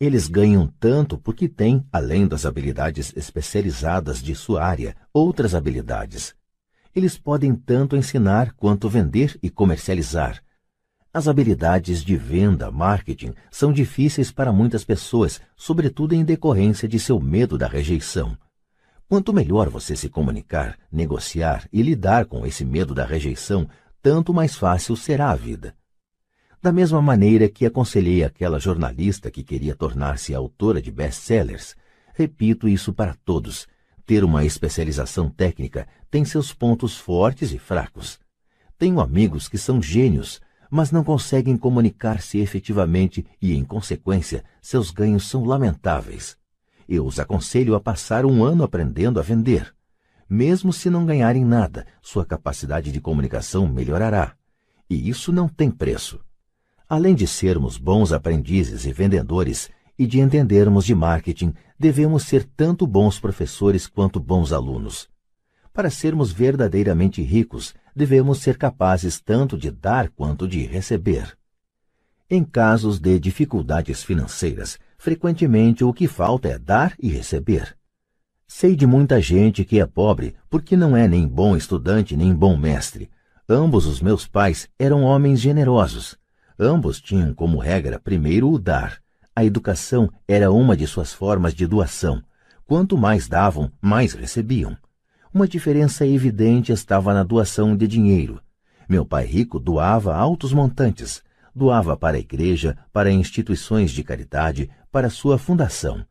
Eles 0.00 0.26
ganham 0.26 0.66
tanto 0.80 1.16
porque 1.16 1.48
têm, 1.48 1.86
além 1.92 2.26
das 2.26 2.44
habilidades 2.44 3.12
especializadas 3.16 4.20
de 4.20 4.34
sua 4.34 4.64
área, 4.64 4.96
outras 5.14 5.54
habilidades. 5.54 6.34
Eles 6.92 7.16
podem 7.16 7.54
tanto 7.54 7.96
ensinar 7.96 8.54
quanto 8.56 8.88
vender 8.88 9.38
e 9.40 9.48
comercializar. 9.48 10.42
As 11.14 11.28
habilidades 11.28 12.02
de 12.02 12.16
venda, 12.16 12.68
marketing, 12.68 13.34
são 13.52 13.72
difíceis 13.72 14.32
para 14.32 14.52
muitas 14.52 14.84
pessoas, 14.84 15.40
sobretudo 15.56 16.12
em 16.12 16.24
decorrência 16.24 16.88
de 16.88 16.98
seu 16.98 17.20
medo 17.20 17.56
da 17.56 17.68
rejeição. 17.68 18.36
Quanto 19.08 19.32
melhor 19.32 19.70
você 19.70 19.94
se 19.94 20.08
comunicar, 20.08 20.76
negociar 20.90 21.68
e 21.72 21.80
lidar 21.80 22.26
com 22.26 22.44
esse 22.44 22.64
medo 22.64 22.92
da 22.92 23.06
rejeição, 23.06 23.68
tanto 24.02 24.32
mais 24.32 24.56
fácil 24.56 24.96
será 24.96 25.30
a 25.30 25.34
vida. 25.34 25.74
Da 26.62 26.72
mesma 26.72 27.00
maneira 27.00 27.48
que 27.48 27.66
aconselhei 27.66 28.24
aquela 28.24 28.58
jornalista 28.58 29.30
que 29.30 29.44
queria 29.44 29.76
tornar-se 29.76 30.34
autora 30.34 30.82
de 30.82 30.90
best-sellers, 30.90 31.76
repito 32.14 32.66
isso 32.66 32.92
para 32.92 33.14
todos. 33.24 33.68
Ter 34.04 34.24
uma 34.24 34.44
especialização 34.44 35.28
técnica 35.28 35.86
tem 36.10 36.24
seus 36.24 36.52
pontos 36.52 36.96
fortes 36.96 37.52
e 37.52 37.58
fracos. 37.58 38.18
Tenho 38.78 39.00
amigos 39.00 39.48
que 39.48 39.58
são 39.58 39.82
gênios, 39.82 40.40
mas 40.70 40.90
não 40.90 41.04
conseguem 41.04 41.56
comunicar-se 41.56 42.38
efetivamente 42.38 43.24
e, 43.40 43.54
em 43.54 43.64
consequência, 43.64 44.42
seus 44.60 44.90
ganhos 44.90 45.28
são 45.28 45.44
lamentáveis. 45.44 46.36
Eu 46.88 47.04
os 47.04 47.20
aconselho 47.20 47.74
a 47.74 47.80
passar 47.80 48.24
um 48.24 48.44
ano 48.44 48.64
aprendendo 48.64 49.20
a 49.20 49.22
vender. 49.22 49.75
Mesmo 50.28 50.72
se 50.72 50.90
não 50.90 51.06
ganharem 51.06 51.44
nada, 51.44 51.86
sua 52.02 52.24
capacidade 52.24 52.90
de 52.90 53.00
comunicação 53.00 53.66
melhorará. 53.68 54.34
E 54.90 55.08
isso 55.08 55.32
não 55.32 55.48
tem 55.48 55.70
preço. 55.70 56.20
Além 56.88 57.14
de 57.14 57.26
sermos 57.26 57.78
bons 57.78 58.12
aprendizes 58.12 58.86
e 58.86 58.92
vendedores 58.92 59.70
e 59.98 60.06
de 60.06 60.20
entendermos 60.20 60.84
de 60.84 60.94
marketing, 60.94 61.54
devemos 61.78 62.24
ser 62.24 62.44
tanto 62.44 62.86
bons 62.86 63.18
professores 63.18 63.86
quanto 63.86 64.20
bons 64.20 64.52
alunos. 64.52 65.08
Para 65.72 65.90
sermos 65.90 66.32
verdadeiramente 66.32 67.22
ricos, 67.22 67.74
devemos 67.94 68.38
ser 68.38 68.56
capazes 68.56 69.20
tanto 69.20 69.56
de 69.58 69.70
dar 69.70 70.08
quanto 70.10 70.48
de 70.48 70.64
receber. 70.64 71.36
Em 72.28 72.42
casos 72.42 72.98
de 72.98 73.18
dificuldades 73.18 74.02
financeiras, 74.02 74.78
frequentemente 74.98 75.84
o 75.84 75.92
que 75.92 76.08
falta 76.08 76.48
é 76.48 76.58
dar 76.58 76.94
e 76.98 77.08
receber. 77.08 77.76
Sei 78.48 78.76
de 78.76 78.86
muita 78.86 79.20
gente 79.20 79.64
que 79.64 79.80
é 79.80 79.84
pobre 79.84 80.34
porque 80.48 80.76
não 80.76 80.96
é 80.96 81.08
nem 81.08 81.26
bom 81.26 81.56
estudante 81.56 82.16
nem 82.16 82.32
bom 82.32 82.56
mestre. 82.56 83.10
Ambos 83.48 83.86
os 83.86 84.00
meus 84.00 84.26
pais 84.26 84.68
eram 84.78 85.02
homens 85.02 85.40
generosos. 85.40 86.16
Ambos 86.58 87.00
tinham 87.00 87.34
como 87.34 87.58
regra 87.58 87.98
primeiro 87.98 88.50
o 88.50 88.58
dar. 88.58 88.98
A 89.34 89.44
educação 89.44 90.08
era 90.26 90.50
uma 90.50 90.76
de 90.76 90.86
suas 90.86 91.12
formas 91.12 91.54
de 91.54 91.66
doação. 91.66 92.22
Quanto 92.64 92.96
mais 92.96 93.28
davam, 93.28 93.70
mais 93.80 94.14
recebiam. 94.14 94.76
Uma 95.34 95.46
diferença 95.46 96.06
evidente 96.06 96.72
estava 96.72 97.12
na 97.12 97.24
doação 97.24 97.76
de 97.76 97.86
dinheiro. 97.86 98.40
Meu 98.88 99.04
pai 99.04 99.26
rico 99.26 99.58
doava 99.58 100.16
altos 100.16 100.52
montantes. 100.52 101.22
Doava 101.54 101.96
para 101.96 102.16
a 102.16 102.20
igreja, 102.20 102.78
para 102.92 103.10
instituições 103.10 103.90
de 103.90 104.04
caridade, 104.04 104.70
para 104.90 105.10
sua 105.10 105.36
fundação 105.36 106.06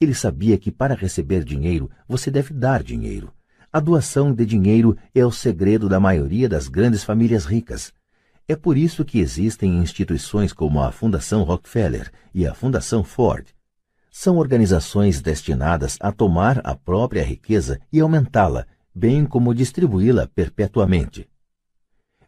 Ele 0.00 0.14
sabia 0.14 0.58
que 0.58 0.70
para 0.70 0.94
receber 0.94 1.42
dinheiro 1.44 1.90
você 2.06 2.30
deve 2.30 2.52
dar 2.52 2.82
dinheiro. 2.82 3.32
A 3.72 3.80
doação 3.80 4.32
de 4.32 4.44
dinheiro 4.46 4.96
é 5.14 5.24
o 5.24 5.30
segredo 5.30 5.88
da 5.88 5.98
maioria 5.98 6.48
das 6.48 6.68
grandes 6.68 7.02
famílias 7.02 7.44
ricas. 7.44 7.92
É 8.48 8.54
por 8.54 8.76
isso 8.76 9.04
que 9.04 9.18
existem 9.18 9.78
instituições 9.78 10.52
como 10.52 10.80
a 10.80 10.92
Fundação 10.92 11.42
Rockefeller 11.42 12.12
e 12.32 12.46
a 12.46 12.54
Fundação 12.54 13.02
Ford. 13.02 13.48
São 14.10 14.36
organizações 14.36 15.20
destinadas 15.20 15.98
a 16.00 16.12
tomar 16.12 16.60
a 16.64 16.74
própria 16.74 17.24
riqueza 17.24 17.80
e 17.92 18.00
aumentá-la, 18.00 18.66
bem 18.94 19.26
como 19.26 19.54
distribuí-la 19.54 20.26
perpetuamente. 20.28 21.28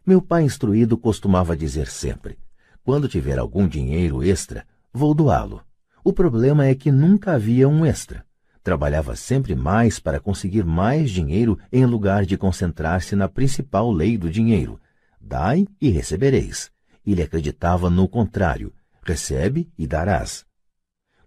Meu 0.05 0.21
pai 0.21 0.43
instruído 0.43 0.97
costumava 0.97 1.55
dizer 1.55 1.87
sempre: 1.87 2.37
quando 2.83 3.07
tiver 3.07 3.39
algum 3.39 3.67
dinheiro 3.67 4.23
extra, 4.23 4.67
vou 4.93 5.13
doá-lo. 5.13 5.63
O 6.03 6.13
problema 6.13 6.65
é 6.65 6.75
que 6.75 6.91
nunca 6.91 7.33
havia 7.33 7.67
um 7.67 7.85
extra. 7.85 8.25
Trabalhava 8.63 9.15
sempre 9.15 9.55
mais 9.55 9.99
para 9.99 10.19
conseguir 10.19 10.63
mais 10.65 11.11
dinheiro 11.11 11.57
em 11.71 11.85
lugar 11.85 12.25
de 12.25 12.37
concentrar-se 12.37 13.15
na 13.15 13.27
principal 13.27 13.91
lei 13.91 14.17
do 14.17 14.29
dinheiro, 14.29 14.79
Dai 15.19 15.67
e 15.81 15.89
recebereis. 15.89 16.71
Ele 17.05 17.21
acreditava 17.21 17.89
no 17.89 18.07
contrário: 18.07 18.73
recebe 19.03 19.69
e 19.77 19.85
darás. 19.85 20.45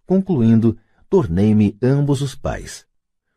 Concluindo, 0.07 0.77
tornei-me 1.09 1.77
ambos 1.81 2.23
os 2.23 2.35
pais. 2.35 2.87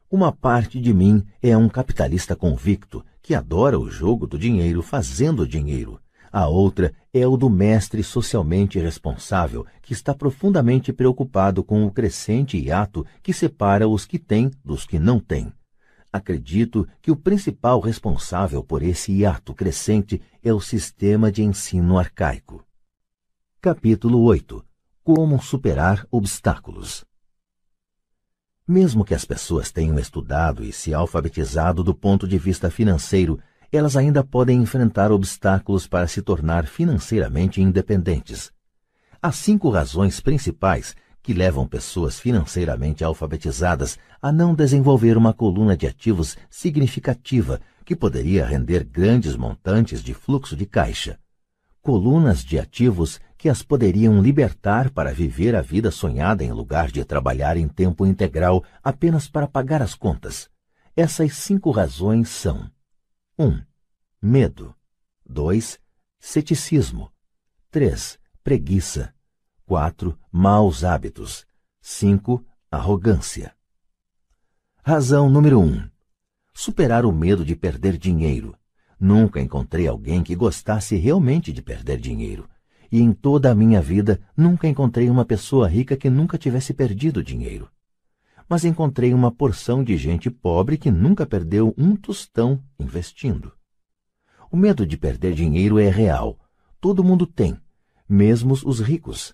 Uma 0.10 0.32
parte 0.32 0.80
de 0.80 0.94
mim 0.94 1.26
é 1.42 1.56
um 1.58 1.68
capitalista 1.68 2.36
convicto 2.36 3.06
que 3.22 3.36
adora 3.36 3.78
o 3.78 3.90
jogo 3.90 4.26
do 4.26 4.40
dinheiro 4.40 4.82
fazendo 4.82 5.48
dinheiro. 5.48 6.00
A 6.38 6.50
outra 6.50 6.94
é 7.14 7.26
o 7.26 7.38
do 7.38 7.50
mestre 7.50 8.04
socialmente 8.04 8.78
responsável, 8.78 9.66
que 9.82 9.94
está 9.94 10.14
profundamente 10.14 10.92
preocupado 10.92 11.64
com 11.64 11.86
o 11.86 11.90
crescente 11.90 12.58
hiato 12.58 13.06
que 13.24 13.32
separa 13.32 13.88
os 13.88 14.06
que 14.06 14.20
têm 14.20 14.52
dos 14.62 14.86
que 14.86 15.00
não 15.00 15.18
têm. 15.18 15.54
Acredito 16.12 16.86
que 17.02 17.10
o 17.10 17.16
principal 17.16 17.80
responsável 17.80 18.62
por 18.62 18.84
esse 18.84 19.14
hiato 19.14 19.54
crescente 19.54 20.22
é 20.44 20.54
o 20.54 20.60
sistema 20.60 21.32
de 21.32 21.42
ensino 21.42 21.98
arcaico. 21.98 22.66
Capítulo 23.62 24.22
8 24.24 24.62
Como 25.06 25.42
superar 25.42 26.06
obstáculos 26.12 27.06
Mesmo 28.68 29.06
que 29.06 29.14
as 29.14 29.24
pessoas 29.24 29.72
tenham 29.72 29.98
estudado 29.98 30.66
e 30.66 30.74
se 30.74 30.94
alfabetizado 30.94 31.82
do 31.82 31.96
ponto 31.96 32.28
de 32.28 32.38
vista 32.38 32.70
financeiro, 32.70 33.40
elas 33.76 33.98
ainda 33.98 34.24
podem 34.24 34.62
enfrentar 34.62 35.12
obstáculos 35.12 35.88
para 35.88 36.08
se 36.08 36.22
tornar 36.22 36.66
financeiramente 36.66 37.62
independentes. 37.62 38.52
Há 39.22 39.32
cinco 39.32 39.70
razões 39.70 40.20
principais 40.20 40.96
que 41.22 41.34
levam 41.34 41.68
pessoas 41.68 42.20
financeiramente 42.20 43.04
alfabetizadas 43.04 43.98
a 44.22 44.32
não 44.32 44.54
desenvolver 44.54 45.18
uma 45.18 45.34
coluna 45.34 45.76
de 45.76 45.88
ativos 45.88 46.38
significativa 46.50 47.60
que 47.84 47.96
poderia 47.96 48.46
render 48.46 48.84
grandes 48.84 49.36
montantes 49.36 50.04
de 50.04 50.14
fluxo 50.14 50.56
de 50.56 50.66
caixa. 50.66 51.18
Colunas 51.82 52.44
de 52.44 52.60
ativos 52.60 53.20
que 53.38 53.50
as 53.50 53.62
poderiam 53.62 54.22
libertar 54.22 54.90
para 54.92 55.14
viver 55.14 55.56
a 55.56 55.62
vida 55.62 55.92
sonhada 55.92 56.44
em 56.44 56.52
lugar 56.52 56.92
de 56.92 57.04
trabalhar 57.04 57.58
em 57.58 57.68
tempo 57.68 58.06
integral 58.06 58.64
apenas 58.84 59.28
para 59.28 59.48
pagar 59.48 59.82
as 59.82 59.96
contas. 59.96 60.50
Essas 60.96 61.34
cinco 61.34 61.72
razões 61.72 62.30
são: 62.30 62.70
1. 63.38 63.46
Um, 63.48 63.62
medo. 64.22 64.74
2. 65.30 65.78
Ceticismo. 66.18 67.12
3. 67.70 68.18
Preguiça. 68.42 69.14
4. 69.66 70.18
Maus 70.32 70.86
hábitos. 70.86 71.46
5. 71.82 72.46
Arrogância. 72.72 73.54
Razão 74.82 75.30
número 75.30 75.60
1. 75.60 75.64
Um, 75.66 75.90
superar 76.54 77.06
o 77.06 77.12
medo 77.12 77.44
de 77.44 77.58
perder 77.58 77.98
dinheiro. 77.98 78.58
Nunca 78.98 79.42
encontrei 79.42 79.86
alguém 79.86 80.24
que 80.24 80.34
gostasse 80.34 80.96
realmente 80.96 81.52
de 81.52 81.62
perder 81.62 82.00
dinheiro. 82.00 82.48
E 82.90 83.02
em 83.02 83.12
toda 83.12 83.52
a 83.52 83.56
minha 83.56 83.82
vida 83.82 84.22
nunca 84.38 84.66
encontrei 84.66 85.10
uma 85.10 85.26
pessoa 85.26 85.68
rica 85.68 85.98
que 85.98 86.10
nunca 86.10 86.38
tivesse 86.38 86.74
perdido 86.74 87.22
dinheiro. 87.22 87.70
Mas 88.48 88.64
encontrei 88.64 89.14
uma 89.14 89.32
porção 89.32 89.84
de 89.84 89.98
gente 89.98 90.30
pobre 90.30 90.78
que 90.78 90.92
nunca 90.92 91.26
perdeu 91.26 91.74
um 91.78 91.96
tostão 91.96 92.62
investindo. 92.80 93.52
O 94.52 94.58
medo 94.58 94.86
de 94.86 94.98
perder 94.98 95.34
dinheiro 95.34 95.80
é 95.80 95.90
real. 95.90 96.40
Todo 96.80 97.04
mundo 97.04 97.26
tem, 97.26 97.60
mesmo 98.08 98.54
os 98.54 98.80
ricos. 98.80 99.34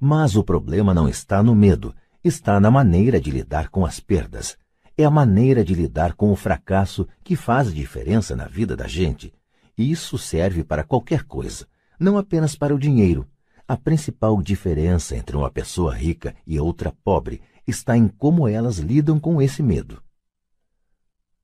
Mas 0.00 0.36
o 0.36 0.42
problema 0.42 0.94
não 0.94 1.08
está 1.08 1.42
no 1.42 1.54
medo, 1.54 1.94
está 2.24 2.58
na 2.58 2.70
maneira 2.70 3.20
de 3.20 3.30
lidar 3.30 3.68
com 3.68 3.84
as 3.84 4.00
perdas. 4.00 4.56
É 4.96 5.04
a 5.04 5.10
maneira 5.10 5.62
de 5.62 5.74
lidar 5.74 6.14
com 6.14 6.32
o 6.32 6.36
fracasso 6.36 7.06
que 7.22 7.36
faz 7.36 7.72
diferença 7.72 8.34
na 8.34 8.46
vida 8.46 8.74
da 8.74 8.88
gente. 8.88 9.32
E 9.76 9.90
isso 9.90 10.16
serve 10.16 10.64
para 10.64 10.82
qualquer 10.82 11.24
coisa, 11.24 11.66
não 12.00 12.16
apenas 12.16 12.56
para 12.56 12.74
o 12.74 12.78
dinheiro. 12.78 13.28
A 13.68 13.76
principal 13.76 14.40
diferença 14.40 15.16
entre 15.16 15.36
uma 15.36 15.50
pessoa 15.50 15.94
rica 15.94 16.34
e 16.46 16.58
outra 16.58 16.94
pobre 17.04 17.42
está 17.66 17.96
em 17.96 18.08
como 18.08 18.46
elas 18.46 18.78
lidam 18.78 19.18
com 19.18 19.40
esse 19.42 19.62
medo. 19.62 20.02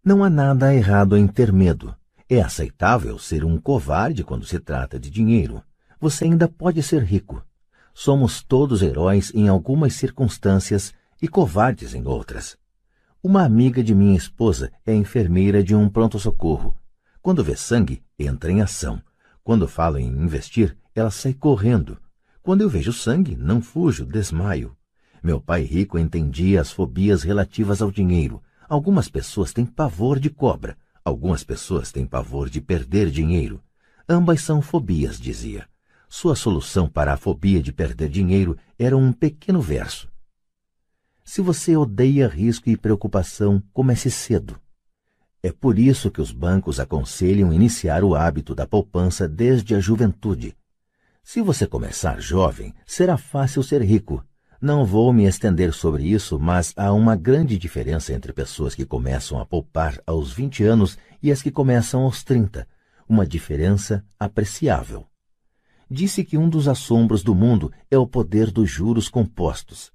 Não 0.04 0.24
há 0.24 0.30
nada 0.30 0.74
errado 0.74 1.16
em 1.16 1.26
ter 1.26 1.52
medo. 1.52 1.94
É 2.28 2.40
aceitável 2.40 3.18
ser 3.18 3.44
um 3.44 3.58
covarde 3.58 4.24
quando 4.24 4.46
se 4.46 4.58
trata 4.58 4.98
de 4.98 5.10
dinheiro. 5.10 5.62
Você 6.00 6.24
ainda 6.24 6.48
pode 6.48 6.82
ser 6.82 7.02
rico. 7.02 7.44
Somos 7.94 8.42
todos 8.42 8.82
heróis 8.82 9.30
em 9.34 9.48
algumas 9.48 9.94
circunstâncias 9.94 10.92
e 11.20 11.28
covardes 11.28 11.94
em 11.94 12.06
outras. 12.06 12.56
Uma 13.22 13.44
amiga 13.44 13.84
de 13.84 13.94
minha 13.94 14.16
esposa 14.16 14.72
é 14.84 14.94
enfermeira 14.94 15.62
de 15.62 15.74
um 15.74 15.88
pronto-socorro. 15.88 16.76
Quando 17.20 17.44
vê 17.44 17.54
sangue, 17.54 18.02
entra 18.18 18.50
em 18.50 18.60
ação. 18.60 19.00
Quando 19.44 19.68
falo 19.68 19.98
em 19.98 20.08
investir, 20.08 20.76
ela 20.92 21.10
sai 21.10 21.32
correndo. 21.32 21.96
Quando 22.42 22.62
eu 22.62 22.68
vejo 22.68 22.92
sangue, 22.92 23.36
não 23.36 23.62
fujo, 23.62 24.04
desmaio. 24.04 24.76
Meu 25.22 25.40
pai 25.40 25.62
rico 25.62 25.96
entendia 25.98 26.60
as 26.60 26.72
fobias 26.72 27.22
relativas 27.22 27.80
ao 27.80 27.92
dinheiro. 27.92 28.42
Algumas 28.68 29.08
pessoas 29.08 29.52
têm 29.52 29.64
pavor 29.64 30.18
de 30.18 30.28
cobra, 30.28 30.76
algumas 31.04 31.44
pessoas 31.44 31.92
têm 31.92 32.04
pavor 32.04 32.50
de 32.50 32.60
perder 32.60 33.08
dinheiro. 33.08 33.62
Ambas 34.08 34.40
são 34.40 34.60
fobias, 34.60 35.20
dizia. 35.20 35.68
Sua 36.08 36.34
solução 36.34 36.88
para 36.88 37.12
a 37.12 37.16
fobia 37.16 37.62
de 37.62 37.72
perder 37.72 38.08
dinheiro 38.08 38.58
era 38.76 38.96
um 38.96 39.12
pequeno 39.12 39.60
verso. 39.60 40.10
Se 41.24 41.40
você 41.40 41.76
odeia 41.76 42.26
risco 42.26 42.68
e 42.68 42.76
preocupação, 42.76 43.62
comece 43.72 44.10
cedo. 44.10 44.60
É 45.40 45.52
por 45.52 45.78
isso 45.78 46.10
que 46.10 46.20
os 46.20 46.32
bancos 46.32 46.80
aconselham 46.80 47.52
iniciar 47.52 48.02
o 48.02 48.16
hábito 48.16 48.56
da 48.56 48.66
poupança 48.66 49.28
desde 49.28 49.74
a 49.74 49.80
juventude. 49.80 50.56
Se 51.22 51.40
você 51.40 51.64
começar 51.64 52.20
jovem, 52.20 52.74
será 52.84 53.16
fácil 53.16 53.62
ser 53.62 53.82
rico. 53.82 54.24
Não 54.62 54.84
vou 54.84 55.12
me 55.12 55.24
estender 55.24 55.72
sobre 55.72 56.04
isso, 56.04 56.38
mas 56.38 56.72
há 56.76 56.92
uma 56.92 57.16
grande 57.16 57.58
diferença 57.58 58.12
entre 58.12 58.32
pessoas 58.32 58.76
que 58.76 58.86
começam 58.86 59.40
a 59.40 59.44
poupar 59.44 60.00
aos 60.06 60.32
20 60.32 60.62
anos 60.62 60.96
e 61.20 61.32
as 61.32 61.42
que 61.42 61.50
começam 61.50 62.02
aos 62.04 62.22
30. 62.22 62.68
Uma 63.08 63.26
diferença 63.26 64.04
apreciável 64.20 65.04
disse 65.90 66.24
que 66.24 66.38
um 66.38 66.48
dos 66.48 66.68
assombros 66.68 67.24
do 67.24 67.34
mundo 67.34 67.72
é 67.90 67.98
o 67.98 68.06
poder 68.06 68.52
dos 68.52 68.70
juros 68.70 69.08
compostos. 69.08 69.92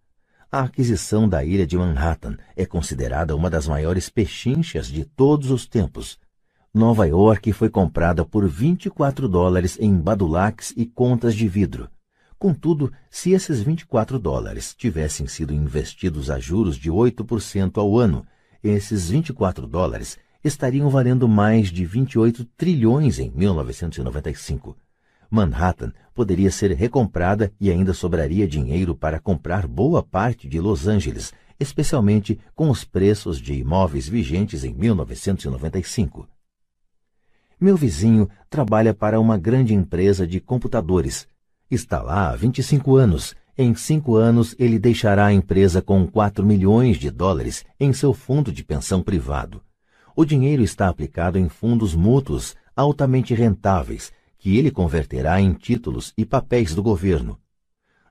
A 0.52 0.64
aquisição 0.64 1.30
da 1.30 1.46
ilha 1.46 1.66
de 1.66 1.78
Manhattan 1.78 2.38
é 2.56 2.66
considerada 2.66 3.36
uma 3.38 3.50
das 3.50 3.70
maiores 3.70 4.10
pechinchas 4.10 4.88
de 4.88 5.06
todos 5.06 5.50
os 5.50 5.66
tempos. 5.66 6.20
Nova 6.74 7.08
York 7.08 7.54
foi 7.54 7.70
comprada 7.70 8.26
por 8.26 8.46
24 8.48 9.30
dólares 9.30 9.78
em 9.80 9.98
badulaques 9.98 10.74
e 10.76 10.86
contas 10.86 11.34
de 11.34 11.48
vidro. 11.48 11.90
Contudo, 12.40 12.91
se 13.09 13.32
esses 13.32 13.61
24 13.61 14.19
dólares 14.19 14.75
tivessem 14.75 15.25
sido 15.27 15.53
investidos 15.53 16.30
a 16.30 16.40
juros 16.40 16.77
de 16.77 16.91
8% 16.91 17.77
ao 17.77 17.98
ano, 17.98 18.25
esses 18.64 19.09
24 19.09 19.66
dólares 19.66 20.17
estariam 20.43 20.90
valendo 20.90 21.27
mais 21.27 21.69
de 21.69 21.83
28 21.83 22.45
trilhões 22.56 23.17
em 23.17 23.32
1995. 23.32 24.77
Manhattan 25.30 25.91
poderia 26.14 26.51
ser 26.51 26.72
recomprada 26.72 27.51
e 27.59 27.72
ainda 27.72 27.93
sobraria 27.93 28.48
dinheiro 28.48 28.95
para 28.95 29.19
comprar 29.19 29.67
boa 29.67 30.01
parte 30.01 30.48
de 30.48 30.59
Los 30.59 30.88
Angeles, 30.88 31.33
especialmente 31.59 32.40
com 32.56 32.69
os 32.69 32.83
preços 32.83 33.41
de 33.41 33.53
imóveis 33.53 34.07
vigentes 34.07 34.64
em 34.64 34.74
1995. 34.74 36.27
Meu 37.59 37.75
vizinho 37.75 38.30
trabalha 38.49 38.93
para 38.93 39.19
uma 39.19 39.38
grande 39.38 39.74
empresa 39.74 40.27
de 40.27 40.40
computadores. 40.40 41.27
Está 41.70 42.02
lá 42.02 42.30
há 42.30 42.36
25 42.38 42.96
anos. 42.96 43.36
Em 43.58 43.76
cinco 43.76 44.16
anos, 44.16 44.56
ele 44.58 44.80
deixará 44.80 45.26
a 45.26 45.34
empresa 45.34 45.82
com 45.82 46.08
4 46.08 46.46
milhões 46.46 46.98
de 46.98 47.12
dólares 47.12 47.66
em 47.78 47.92
seu 47.92 48.14
fundo 48.14 48.54
de 48.54 48.64
pensão 48.64 49.04
privado. 49.04 49.62
O 50.16 50.24
dinheiro 50.24 50.64
está 50.64 50.88
aplicado 50.88 51.38
em 51.38 51.50
fundos 51.50 51.94
mútuos 51.94 52.56
altamente 52.74 53.34
rentáveis 53.34 54.14
que 54.38 54.58
ele 54.58 54.72
converterá 54.72 55.42
em 55.42 55.52
títulos 55.52 56.14
e 56.18 56.26
papéis 56.26 56.74
do 56.74 56.82
governo. 56.82 57.38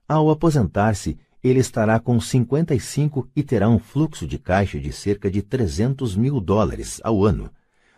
Ao 0.06 0.28
aposentar-se, 0.28 1.16
ele 1.42 1.60
estará 1.60 1.98
com 1.98 2.20
55 2.20 3.26
e 3.34 3.42
terá 3.42 3.70
um 3.70 3.78
fluxo 3.78 4.26
de 4.26 4.38
caixa 4.38 4.78
de 4.78 4.92
cerca 4.92 5.30
de 5.30 5.40
300 5.40 6.14
mil 6.14 6.40
dólares 6.40 7.00
ao 7.02 7.24
ano, 7.24 7.50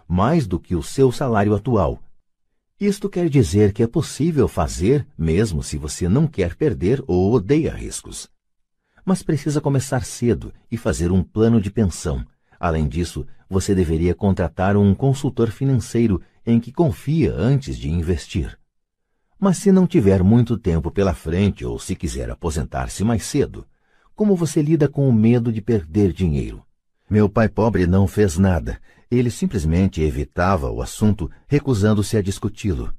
mais 0.06 0.46
do 0.46 0.60
que 0.60 0.76
o 0.76 0.82
seu 0.84 1.10
salário 1.10 1.52
atual. 1.52 1.98
Isto 2.80 3.08
quer 3.08 3.28
dizer 3.28 3.72
que 3.72 3.82
é 3.82 3.88
possível 3.88 4.46
fazer 4.46 5.04
mesmo 5.18 5.64
se 5.64 5.76
você 5.76 6.08
não 6.08 6.28
quer 6.28 6.54
perder 6.54 7.02
ou 7.08 7.32
odeia 7.32 7.74
riscos. 7.74 8.30
Mas 9.04 9.20
precisa 9.20 9.60
começar 9.60 10.04
cedo 10.04 10.52
e 10.70 10.76
fazer 10.76 11.10
um 11.10 11.20
plano 11.20 11.60
de 11.60 11.72
pensão. 11.72 12.24
Além 12.60 12.86
disso, 12.86 13.26
você 13.50 13.74
deveria 13.74 14.14
contratar 14.14 14.76
um 14.76 14.94
consultor 14.94 15.50
financeiro 15.50 16.22
em 16.46 16.60
que 16.60 16.70
confia 16.70 17.34
antes 17.34 17.76
de 17.76 17.90
investir. 17.90 18.56
Mas 19.40 19.58
se 19.58 19.72
não 19.72 19.84
tiver 19.84 20.22
muito 20.22 20.56
tempo 20.56 20.88
pela 20.88 21.14
frente 21.14 21.64
ou 21.64 21.80
se 21.80 21.96
quiser 21.96 22.30
aposentar-se 22.30 23.02
mais 23.02 23.24
cedo, 23.24 23.66
como 24.14 24.36
você 24.36 24.62
lida 24.62 24.88
com 24.88 25.08
o 25.08 25.12
medo 25.12 25.52
de 25.52 25.60
perder 25.60 26.12
dinheiro? 26.12 26.62
Meu 27.10 27.28
pai 27.28 27.48
pobre 27.48 27.88
não 27.88 28.06
fez 28.06 28.38
nada. 28.38 28.80
Ele 29.10 29.30
simplesmente 29.30 30.02
evitava 30.02 30.70
o 30.70 30.82
assunto, 30.82 31.30
recusando-se 31.46 32.16
a 32.16 32.22
discuti-lo. 32.22 32.94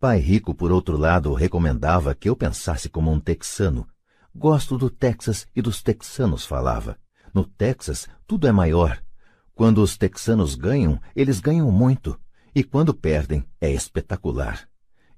Pai 0.00 0.18
rico, 0.18 0.54
por 0.54 0.72
outro 0.72 0.96
lado, 0.96 1.32
recomendava 1.34 2.14
que 2.14 2.28
eu 2.28 2.36
pensasse 2.36 2.88
como 2.88 3.10
um 3.10 3.20
texano. 3.20 3.86
Gosto 4.34 4.76
do 4.76 4.90
Texas 4.90 5.46
e 5.54 5.62
dos 5.62 5.82
texanos, 5.82 6.44
falava. 6.44 6.98
No 7.32 7.44
Texas, 7.44 8.08
tudo 8.26 8.46
é 8.46 8.52
maior. 8.52 9.02
Quando 9.54 9.82
os 9.82 9.96
texanos 9.96 10.54
ganham, 10.54 11.00
eles 11.14 11.40
ganham 11.40 11.70
muito. 11.70 12.18
E 12.54 12.64
quando 12.64 12.94
perdem, 12.94 13.44
é 13.60 13.70
espetacular. 13.70 14.68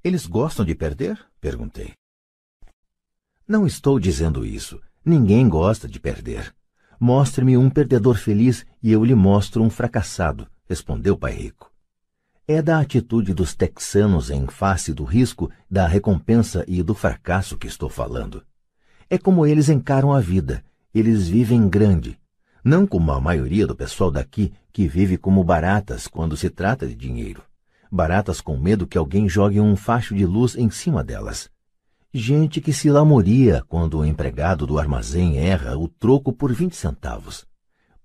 Eles 0.03 0.27
gostam 0.27 0.65
de 0.65 0.75
perder? 0.75 1.19
perguntei. 1.41 1.95
Não 3.47 3.67
estou 3.67 3.99
dizendo 3.99 4.45
isso. 4.45 4.81
Ninguém 5.05 5.49
gosta 5.49 5.89
de 5.89 6.01
perder. 6.01 6.55
Mostre-me 6.99 7.57
um 7.57 7.69
perdedor 7.69 8.17
feliz 8.17 8.67
e 8.83 8.93
eu 8.93 9.05
lhe 9.05 9.15
mostro 9.15 9.63
um 9.63 9.71
fracassado, 9.71 10.47
respondeu 10.69 11.17
Pai 11.17 11.33
Rico. 11.33 11.71
É 12.49 12.63
da 12.63 12.79
atitude 12.79 13.35
dos 13.35 13.55
texanos 13.55 14.31
em 14.31 14.47
face 14.47 14.93
do 14.95 15.05
risco, 15.05 15.51
da 15.71 15.87
recompensa 15.87 16.65
e 16.67 16.83
do 16.83 16.95
fracasso 16.95 17.57
que 17.59 17.67
estou 17.67 17.89
falando. 17.89 18.43
É 19.11 19.19
como 19.19 19.47
eles 19.47 19.69
encaram 19.69 20.13
a 20.13 20.21
vida. 20.21 20.65
Eles 20.95 21.29
vivem 21.29 21.69
grande. 21.69 22.19
Não 22.65 22.87
como 22.87 23.13
a 23.13 23.21
maioria 23.21 23.67
do 23.67 23.75
pessoal 23.75 24.11
daqui, 24.11 24.53
que 24.73 24.89
vive 24.89 25.19
como 25.19 25.45
baratas 25.45 26.07
quando 26.07 26.37
se 26.37 26.49
trata 26.49 26.87
de 26.87 26.95
dinheiro 26.95 27.43
baratas 27.91 28.41
com 28.41 28.57
medo 28.57 28.87
que 28.87 28.99
alguém 28.99 29.29
jogue 29.29 29.61
um 29.61 29.77
facho 29.77 30.15
de 30.15 30.27
luz 30.27 30.57
em 30.57 30.71
cima 30.71 31.03
delas. 31.03 31.51
Gente 32.19 32.63
que 32.63 32.73
se 32.73 32.89
lamoria 32.89 33.63
quando 33.69 33.99
o 33.99 34.05
empregado 34.05 34.67
do 34.67 34.79
armazém 34.79 35.37
erra 35.37 35.77
o 35.77 35.87
troco 35.87 36.33
por 36.33 36.51
vinte 36.51 36.75
centavos. 36.75 37.47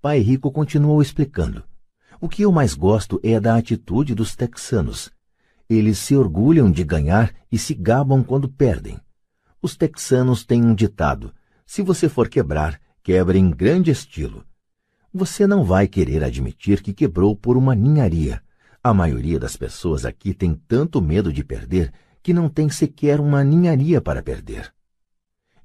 Pai 0.02 0.18
Rico 0.18 0.52
continuou 0.52 1.00
explicando. 1.00 1.64
O 2.20 2.28
que 2.28 2.42
eu 2.42 2.52
mais 2.52 2.74
gosto 2.74 3.18
é 3.22 3.40
da 3.40 3.56
atitude 3.56 4.14
dos 4.14 4.36
texanos. 4.36 5.10
Eles 5.66 5.96
se 5.96 6.14
orgulham 6.14 6.70
de 6.70 6.84
ganhar 6.84 7.32
e 7.50 7.56
se 7.56 7.72
gabam 7.72 8.22
quando 8.22 8.50
perdem. 8.50 9.00
Os 9.62 9.78
texanos 9.78 10.44
têm 10.44 10.62
um 10.62 10.74
ditado: 10.74 11.32
se 11.64 11.80
você 11.80 12.06
for 12.06 12.28
quebrar, 12.28 12.78
quebre 13.02 13.38
em 13.38 13.50
grande 13.50 13.90
estilo. 13.90 14.44
Você 15.10 15.46
não 15.46 15.64
vai 15.64 15.88
querer 15.88 16.22
admitir 16.22 16.82
que 16.82 16.92
quebrou 16.92 17.34
por 17.34 17.56
uma 17.56 17.74
ninharia 17.74 18.42
a 18.84 18.92
maioria 18.92 19.38
das 19.38 19.56
pessoas 19.56 20.04
aqui 20.04 20.34
tem 20.34 20.54
tanto 20.54 21.00
medo 21.00 21.32
de 21.32 21.44
perder 21.44 21.92
que 22.22 22.32
não 22.32 22.48
tem 22.48 22.68
sequer 22.68 23.20
uma 23.20 23.42
ninharia 23.42 24.00
para 24.00 24.22
perder. 24.22 24.72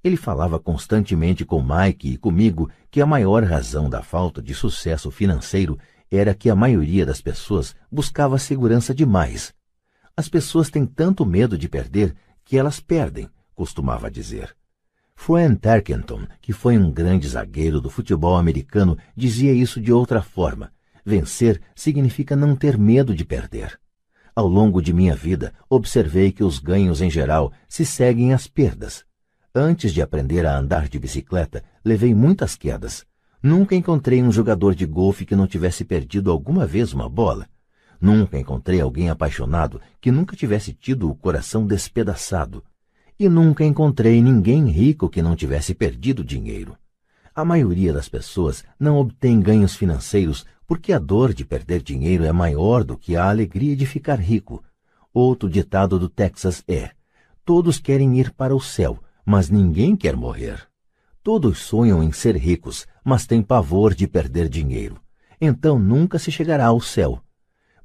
Ele 0.03 0.17
falava 0.17 0.59
constantemente 0.59 1.43
com 1.43 1.61
Mike 1.61 2.13
e 2.13 2.17
comigo 2.17 2.69
que 2.89 3.01
a 3.01 3.05
maior 3.05 3.43
razão 3.43 3.89
da 3.89 4.01
falta 4.01 4.41
de 4.41 4.53
sucesso 4.53 5.11
financeiro 5.11 5.77
era 6.09 6.33
que 6.33 6.49
a 6.49 6.55
maioria 6.55 7.05
das 7.05 7.21
pessoas 7.21 7.75
buscava 7.91 8.37
segurança 8.37 8.93
demais. 8.93 9.53
As 10.15 10.29
pessoas 10.29 10.69
têm 10.69 10.85
tanto 10.85 11.25
medo 11.25 11.57
de 11.57 11.67
perder 11.67 12.15
que 12.45 12.57
elas 12.57 12.79
perdem, 12.79 13.29
costumava 13.53 14.09
dizer. 14.09 14.55
Fran 15.15 15.55
Tarkenton, 15.55 16.27
que 16.41 16.53
foi 16.53 16.77
um 16.77 16.91
grande 16.91 17.27
zagueiro 17.27 17.81
do 17.81 17.89
futebol 17.89 18.37
americano, 18.37 18.97
dizia 19.15 19.51
isso 19.51 19.81
de 19.81 19.91
outra 19.91 20.21
forma, 20.21 20.71
Vencer 21.07 21.61
significa 21.73 22.35
não 22.35 22.53
ter 22.53 22.77
medo 22.77 23.15
de 23.15 23.23
perder. 23.23 23.79
Ao 24.37 24.47
longo 24.47 24.83
de 24.83 24.93
minha 24.93 25.15
vida, 25.15 25.51
observei 25.67 26.31
que 26.31 26.43
os 26.43 26.59
ganhos 26.59 27.01
em 27.01 27.09
geral 27.09 27.51
se 27.67 27.83
seguem 27.83 28.35
às 28.35 28.45
perdas. 28.45 29.03
Antes 29.51 29.91
de 29.91 29.99
aprender 29.99 30.45
a 30.45 30.55
andar 30.55 30.87
de 30.87 30.99
bicicleta, 30.99 31.63
levei 31.83 32.13
muitas 32.13 32.55
quedas. 32.55 33.03
Nunca 33.41 33.73
encontrei 33.73 34.21
um 34.21 34.31
jogador 34.31 34.75
de 34.75 34.85
golfe 34.85 35.25
que 35.25 35.35
não 35.35 35.47
tivesse 35.47 35.83
perdido 35.83 36.29
alguma 36.29 36.67
vez 36.67 36.93
uma 36.93 37.09
bola. 37.09 37.47
Nunca 37.99 38.37
encontrei 38.37 38.79
alguém 38.79 39.09
apaixonado 39.09 39.81
que 39.99 40.11
nunca 40.11 40.35
tivesse 40.35 40.71
tido 40.71 41.09
o 41.09 41.15
coração 41.15 41.65
despedaçado. 41.65 42.63
E 43.19 43.27
nunca 43.27 43.65
encontrei 43.65 44.21
ninguém 44.21 44.67
rico 44.67 45.09
que 45.09 45.23
não 45.23 45.35
tivesse 45.35 45.73
perdido 45.73 46.23
dinheiro. 46.23 46.77
A 47.33 47.43
maioria 47.43 47.91
das 47.91 48.07
pessoas 48.07 48.63
não 48.79 48.97
obtém 48.97 49.39
ganhos 49.39 49.75
financeiros 49.75 50.45
porque 50.67 50.91
a 50.91 50.99
dor 50.99 51.33
de 51.33 51.45
perder 51.45 51.81
dinheiro 51.81 52.25
é 52.25 52.31
maior 52.33 52.83
do 52.83 52.97
que 52.97 53.15
a 53.15 53.29
alegria 53.29 53.75
de 53.75 53.85
ficar 53.85 54.19
rico. 54.19 54.61
Outro 55.13 55.49
ditado 55.49 55.97
do 55.97 56.09
Texas 56.09 56.61
é: 56.67 56.91
Todos 57.45 57.79
querem 57.79 58.19
ir 58.19 58.31
para 58.33 58.53
o 58.53 58.59
céu, 58.59 59.01
mas 59.25 59.49
ninguém 59.49 59.95
quer 59.95 60.17
morrer. 60.17 60.67
Todos 61.23 61.59
sonham 61.59 62.03
em 62.03 62.11
ser 62.11 62.35
ricos, 62.35 62.85
mas 63.03 63.25
têm 63.25 63.41
pavor 63.41 63.93
de 63.93 64.07
perder 64.07 64.49
dinheiro. 64.49 64.99
Então 65.39 65.79
nunca 65.79 66.19
se 66.19 66.31
chegará 66.31 66.65
ao 66.65 66.81
céu. 66.81 67.21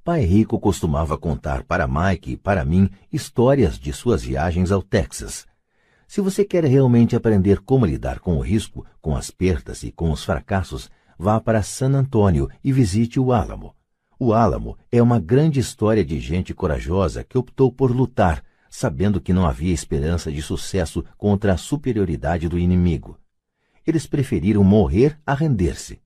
Pai 0.05 0.25
Rico 0.25 0.59
costumava 0.59 1.17
contar 1.17 1.63
para 1.63 1.87
Mike 1.87 2.33
e 2.33 2.37
para 2.37 2.65
mim 2.65 2.91
histórias 3.13 3.79
de 3.79 3.93
suas 3.93 4.25
viagens 4.25 4.73
ao 4.73 4.83
Texas. 4.83 5.47
Se 6.09 6.21
você 6.21 6.45
quer 6.45 6.65
realmente 6.65 7.15
aprender 7.15 7.61
como 7.61 7.87
lidar 7.87 8.19
com 8.19 8.37
o 8.37 8.41
risco, 8.41 8.85
com 9.01 9.17
as 9.17 9.31
perdas 9.31 9.85
e 9.85 9.93
com 9.93 10.11
os 10.11 10.25
fracassos, 10.25 10.91
vá 11.19 11.41
para 11.41 11.62
San 11.62 11.93
Antônio 11.93 12.49
e 12.62 12.73
visite 12.73 13.19
o 13.19 13.33
Álamo. 13.33 13.75
O 14.19 14.33
Álamo 14.33 14.77
é 14.91 15.03
uma 15.03 15.19
grande 15.19 15.59
história 15.59 16.05
de 16.05 16.21
gente 16.21 16.55
corajosa 16.55 17.25
que 17.25 17.37
optou 17.37 17.73
por 17.73 17.91
lutar, 17.91 18.45
sabendo 18.71 19.21
que 19.21 19.33
não 19.33 19.47
havia 19.47 19.75
esperança 19.75 20.31
de 20.31 20.41
sucesso 20.41 21.05
contra 21.19 21.53
a 21.53 21.57
superioridade 21.57 22.49
do 22.49 22.59
inimigo. 22.59 23.19
Eles 23.87 24.07
preferiram 24.07 24.62
morrer 24.62 25.19
a 25.27 25.35
render-se. 25.35 26.01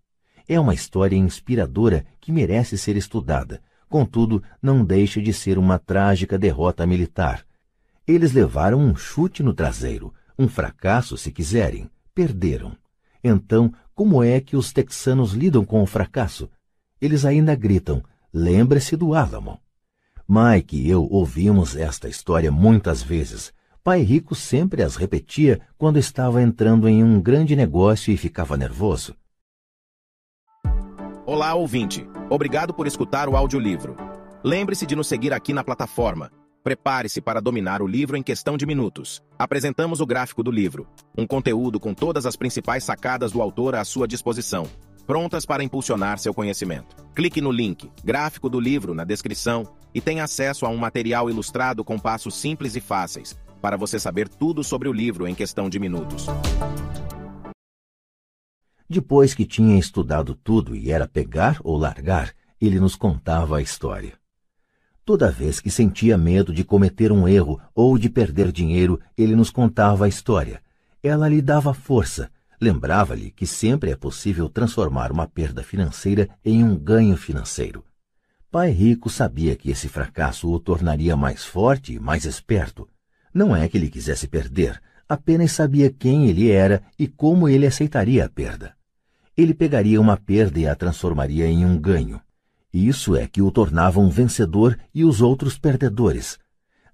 É 0.49 0.59
uma 0.59 0.75
história 0.75 1.17
inspiradora 1.17 2.07
que 2.21 2.33
merece 2.33 2.79
ser 2.79 2.97
estudada, 2.97 3.61
contudo, 3.89 4.43
não 4.61 4.85
deixa 4.85 5.21
de 5.21 5.33
ser 5.33 5.59
uma 5.59 5.79
trágica 5.79 6.39
derrota 6.39 6.87
militar. 6.87 7.45
Eles 8.07 8.33
levaram 8.33 8.79
um 8.79 8.97
chute 8.97 9.43
no 9.43 9.53
traseiro, 9.53 10.15
um 10.39 10.49
fracasso, 10.49 11.17
se 11.17 11.33
quiserem, 11.33 11.91
perderam. 12.15 12.77
Então, 13.23 13.73
como 13.97 14.23
é 14.23 14.43
que 14.43 14.59
os 14.59 14.75
texanos 14.75 15.33
lidam 15.33 15.65
com 15.65 15.83
o 15.83 15.87
fracasso? 15.87 16.51
Eles 17.01 17.25
ainda 17.25 17.55
gritam: 17.55 18.03
lembre-se 18.31 18.95
do 18.95 19.15
Álamo. 19.15 19.59
Mike 20.29 20.77
e 20.77 20.91
eu 20.91 21.09
ouvimos 21.11 21.75
esta 21.75 22.07
história 22.07 22.53
muitas 22.53 23.03
vezes. 23.03 23.55
Pai 23.83 24.03
Rico 24.03 24.35
sempre 24.35 24.83
as 24.83 24.97
repetia 24.97 25.63
quando 25.79 25.99
estava 25.99 26.43
entrando 26.43 26.87
em 26.87 27.03
um 27.03 27.19
grande 27.23 27.57
negócio 27.57 28.13
e 28.13 28.19
ficava 28.19 28.55
nervoso. 28.55 29.17
Olá, 31.25 31.55
ouvinte. 31.55 32.07
Obrigado 32.29 32.75
por 32.75 32.87
escutar 32.87 33.31
o 33.31 33.37
audiolivro. 33.37 33.97
Lembre-se 34.45 34.85
de 34.85 34.95
nos 34.95 35.07
seguir 35.07 35.33
aqui 35.33 35.55
na 35.55 35.65
plataforma 35.65 36.31
Prepare-se 36.67 37.21
para 37.21 37.41
dominar 37.41 37.81
o 37.81 37.87
livro 37.87 38.17
em 38.17 38.25
questão 38.25 38.57
de 38.57 38.67
minutos. 38.67 39.23
Apresentamos 39.39 40.01
o 40.01 40.05
gráfico 40.05 40.43
do 40.43 40.51
livro, 40.51 40.85
um 41.17 41.25
conteúdo 41.25 41.79
com 41.79 41.95
todas 41.95 42.27
as 42.27 42.35
principais 42.35 42.83
sacadas 42.83 43.31
do 43.31 43.41
autor 43.41 43.77
à 43.77 43.85
sua 43.85 44.09
disposição, 44.09 44.67
prontas 45.07 45.47
para 45.47 45.63
impulsionar 45.63 46.19
seu 46.19 46.35
conhecimento. 46.35 46.97
Clique 47.15 47.41
no 47.41 47.53
link 47.53 47.89
Gráfico 48.05 48.49
do 48.49 48.59
livro 48.59 48.95
na 48.95 49.05
descrição 49.05 49.63
e 49.95 50.01
tenha 50.01 50.25
acesso 50.25 50.67
a 50.67 50.69
um 50.69 50.77
material 50.77 51.31
ilustrado 51.31 51.85
com 51.85 52.01
passos 52.01 52.35
simples 52.35 52.75
e 52.75 52.81
fáceis 52.81 53.39
para 53.63 53.77
você 53.77 54.01
saber 54.01 54.29
tudo 54.29 54.65
sobre 54.65 54.89
o 54.89 54.93
livro 54.93 55.29
em 55.29 55.37
questão 55.37 55.71
de 55.71 55.79
minutos. 55.79 56.27
Depois 58.91 59.35
que 59.35 59.47
tinha 59.47 59.79
estudado 59.79 60.35
tudo 60.35 60.75
e 60.75 60.91
era 60.91 61.07
pegar 61.07 61.61
ou 61.63 61.77
largar, 61.77 62.35
ele 62.61 62.81
nos 62.81 62.97
contava 62.97 63.59
a 63.59 63.63
história. 63.63 64.19
Toda 65.07 65.31
vez 65.31 65.61
que 65.61 65.71
sentia 65.71 66.19
medo 66.19 66.53
de 66.53 66.65
cometer 66.65 67.13
um 67.13 67.29
erro 67.29 67.61
ou 67.73 67.97
de 67.97 68.11
perder 68.11 68.51
dinheiro, 68.51 69.01
ele 69.17 69.37
nos 69.37 69.51
contava 69.51 70.05
a 70.05 70.09
história. 70.09 70.61
Ela 71.01 71.29
lhe 71.29 71.41
dava 71.41 71.73
força, 71.73 72.29
lembrava-lhe 72.61 73.31
que 73.31 73.47
sempre 73.47 73.93
é 73.93 73.97
possível 73.97 74.49
transformar 74.49 75.13
uma 75.13 75.29
perda 75.29 75.63
financeira 75.63 76.29
em 76.45 76.65
um 76.65 76.77
ganho 76.77 77.17
financeiro. 77.17 77.85
Pai 78.51 78.73
Rico 78.73 79.09
sabia 79.09 79.55
que 79.55 79.71
esse 79.71 79.89
fracasso 79.89 80.51
o 80.51 80.59
tornaria 80.59 81.17
mais 81.17 81.45
forte 81.45 81.93
e 81.93 82.01
mais 82.01 82.25
esperto. 82.25 82.89
Não 83.33 83.55
é 83.55 83.69
que 83.69 83.79
ele 83.79 83.89
quisesse 83.89 84.27
perder, 84.27 84.83
apenas 85.09 85.53
sabia 85.53 85.89
quem 85.89 86.27
ele 86.27 86.51
era 86.51 86.83
e 86.99 87.07
como 87.07 87.49
ele 87.49 87.65
aceitaria 87.65 88.25
a 88.25 88.29
perda. 88.29 88.75
Ele 89.37 89.55
pegaria 89.55 90.01
uma 90.01 90.17
perda 90.17 90.59
e 90.59 90.67
a 90.67 90.75
transformaria 90.75 91.47
em 91.47 91.65
um 91.65 91.79
ganho. 91.79 92.21
Isso 92.79 93.17
é 93.17 93.27
que 93.27 93.41
o 93.41 93.51
tornava 93.51 94.01
um 94.01 94.11
vencedor 94.11 94.79
e 94.95 95.03
os 95.03 95.23
outros 95.23 95.59
perdedores. 95.59 96.39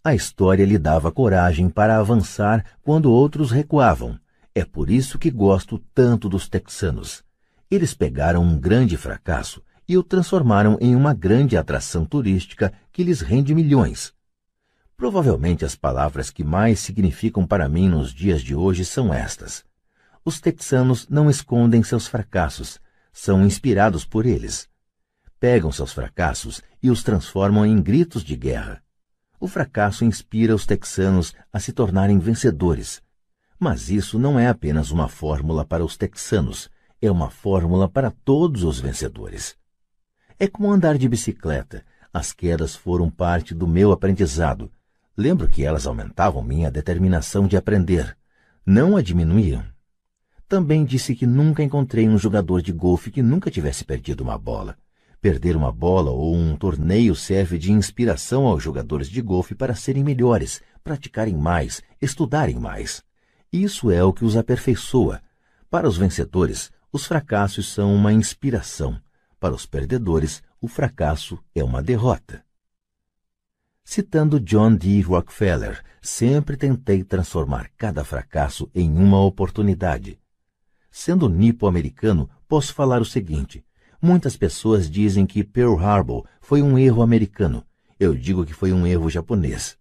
A 0.05 0.15
história 0.15 0.65
lhe 0.65 0.79
dava 0.79 1.11
coragem 1.11 1.69
para 1.69 1.99
avançar 1.99 2.65
quando 2.85 3.11
outros 3.11 3.51
recuavam. 3.51 4.17
É 4.55 4.65
por 4.65 4.89
isso 4.89 5.19
que 5.19 5.29
gosto 5.29 5.81
tanto 5.93 6.29
dos 6.29 6.49
texanos. 6.49 7.25
Eles 7.69 7.95
pegaram 7.95 8.45
um 8.45 8.57
grande 8.57 8.97
fracasso 8.97 9.61
e 9.89 9.99
o 9.99 10.05
transformaram 10.05 10.79
em 10.81 10.95
uma 10.95 11.13
grande 11.13 11.57
atração 11.57 12.05
turística 12.05 12.73
que 12.93 13.03
lhes 13.03 13.21
rende 13.21 13.53
milhões. 13.53 14.15
Provavelmente 14.97 15.65
as 15.65 15.75
palavras 15.75 16.31
que 16.31 16.45
mais 16.45 16.79
significam 16.79 17.45
para 17.45 17.69
mim 17.69 17.89
nos 17.89 18.15
dias 18.15 18.41
de 18.41 18.55
hoje 18.55 18.85
são 18.85 19.13
estas. 19.13 19.65
Os 20.25 20.41
texanos 20.41 21.09
não 21.09 21.29
escondem 21.29 21.83
seus 21.83 22.07
fracassos, 22.07 22.79
são 23.13 23.45
inspirados 23.45 24.05
por 24.05 24.27
eles. 24.27 24.71
Pegam 25.43 25.73
seus 25.73 25.93
fracassos 25.93 26.63
e 26.81 26.89
os 26.89 27.03
transformam 27.03 27.67
em 27.67 27.83
gritos 27.83 28.23
de 28.23 28.37
guerra. 28.37 28.81
O 29.41 29.49
fracasso 29.49 30.05
inspira 30.05 30.55
os 30.55 30.65
texanos 30.65 31.35
a 31.53 31.59
se 31.59 31.73
tornarem 31.73 32.17
vencedores. 32.21 33.03
Mas 33.59 33.91
isso 33.91 34.21
não 34.21 34.39
é 34.39 34.47
apenas 34.47 34.93
uma 34.93 35.09
fórmula 35.09 35.65
para 35.65 35.85
os 35.85 35.97
texanos, 35.97 36.71
é 37.01 37.11
uma 37.11 37.29
fórmula 37.29 37.89
para 37.89 38.13
todos 38.25 38.63
os 38.63 38.79
vencedores. 38.79 39.57
É 40.39 40.47
como 40.47 40.71
andar 40.71 40.97
de 40.97 41.09
bicicleta. 41.09 41.85
As 42.15 42.33
quedas 42.33 42.77
foram 42.77 43.11
parte 43.11 43.53
do 43.53 43.67
meu 43.67 43.91
aprendizado. 43.91 44.71
Lembro 45.17 45.49
que 45.49 45.65
elas 45.65 45.89
aumentavam 45.89 46.41
minha 46.41 46.71
determinação 46.71 47.49
de 47.49 47.57
aprender. 47.57 48.17
Não 48.65 48.97
a 48.97 49.03
diminuíam. 49.03 49.65
Também 50.49 50.85
disse 50.85 51.17
que 51.17 51.27
nunca 51.27 51.65
encontrei 51.65 52.09
um 52.09 52.17
jogador 52.17 52.63
de 52.63 52.71
golfe 52.71 53.11
que 53.11 53.25
nunca 53.25 53.51
tivesse 53.51 53.85
perdido 53.85 54.21
uma 54.21 54.39
bola. 54.39 54.79
Perder 55.23 55.55
uma 55.55 55.71
bola 55.71 56.11
ou 56.11 56.35
um 56.35 56.57
torneio 56.57 57.15
serve 57.15 57.57
de 57.57 57.71
inspiração 57.71 58.45
aos 58.45 58.61
jogadores 58.61 59.09
de 59.09 59.23
golfe 59.23 59.55
para 59.55 59.73
serem 59.73 60.03
melhores, 60.03 60.61
praticarem 60.83 61.37
mais, 61.37 61.81
estudarem 62.01 62.59
mais. 62.59 63.05
Isso 63.53 63.89
é 63.89 64.03
o 64.03 64.13
que 64.13 64.25
os 64.25 64.37
aperfeiçoa. 64.37 65.23
Para 65.71 65.89
os 65.89 65.97
vencedores, 65.97 66.73
os 66.93 67.07
fracassos 67.07 67.73
são 67.73 67.95
uma 67.95 68.13
inspiração. 68.13 69.01
Para 69.39 69.55
os 69.55 69.65
perdedores, 69.65 70.43
o 70.61 70.67
fracasso 70.67 71.39
é 71.55 71.63
uma 71.63 71.81
derrota. 71.81 72.45
Citando 73.85 74.41
John 74.41 74.75
D. 74.75 75.03
Rockefeller, 75.03 75.85
sempre 76.01 76.57
tentei 76.57 77.05
transformar 77.05 77.71
cada 77.77 78.03
fracasso 78.03 78.69
em 78.75 78.91
uma 78.99 79.21
oportunidade. 79.21 80.19
Sendo 80.91 81.29
nipo-americano, 81.29 82.29
posso 82.49 82.75
falar 82.75 83.01
o 83.01 83.05
seguinte: 83.05 83.65
Muitas 84.05 84.37
pessoas 84.37 84.91
dizem 84.91 85.25
que 85.25 85.45
Pearl 85.45 85.79
Harbor 85.79 86.27
foi 86.41 86.61
um 86.61 86.77
erro 86.77 87.03
americano. 87.03 87.65
Eu 88.01 88.17
digo 88.17 88.45
que 88.45 88.53
foi 88.53 88.73
um 88.73 88.85
erro 88.85 89.09
japonês. 89.09 89.79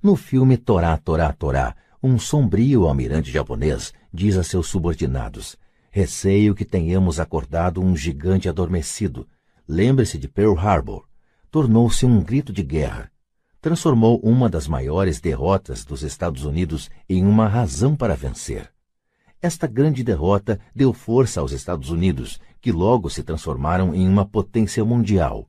No 0.00 0.14
filme 0.14 0.56
Torá, 0.56 0.96
Torá, 0.96 1.32
Torá, 1.32 1.74
um 2.00 2.16
sombrio 2.16 2.86
almirante 2.86 3.32
japonês 3.32 3.92
diz 4.12 4.36
a 4.36 4.44
seus 4.44 4.68
subordinados: 4.68 5.56
Receio 5.90 6.54
que 6.54 6.64
tenhamos 6.64 7.18
acordado 7.18 7.82
um 7.82 7.96
gigante 7.96 8.48
adormecido. 8.48 9.26
Lembre-se 9.66 10.18
de 10.18 10.28
Pearl 10.28 10.56
Harbor. 10.56 11.04
Tornou-se 11.50 12.06
um 12.06 12.22
grito 12.22 12.52
de 12.52 12.62
guerra. 12.62 13.10
Transformou 13.60 14.20
uma 14.20 14.48
das 14.48 14.68
maiores 14.68 15.20
derrotas 15.20 15.84
dos 15.84 16.04
Estados 16.04 16.44
Unidos 16.44 16.88
em 17.08 17.24
uma 17.24 17.48
razão 17.48 17.96
para 17.96 18.14
vencer. 18.14 18.73
Esta 19.44 19.66
grande 19.66 20.02
derrota 20.02 20.58
deu 20.74 20.94
força 20.94 21.38
aos 21.38 21.52
Estados 21.52 21.90
Unidos, 21.90 22.40
que 22.62 22.72
logo 22.72 23.10
se 23.10 23.22
transformaram 23.22 23.94
em 23.94 24.08
uma 24.08 24.24
potência 24.24 24.82
mundial. 24.86 25.46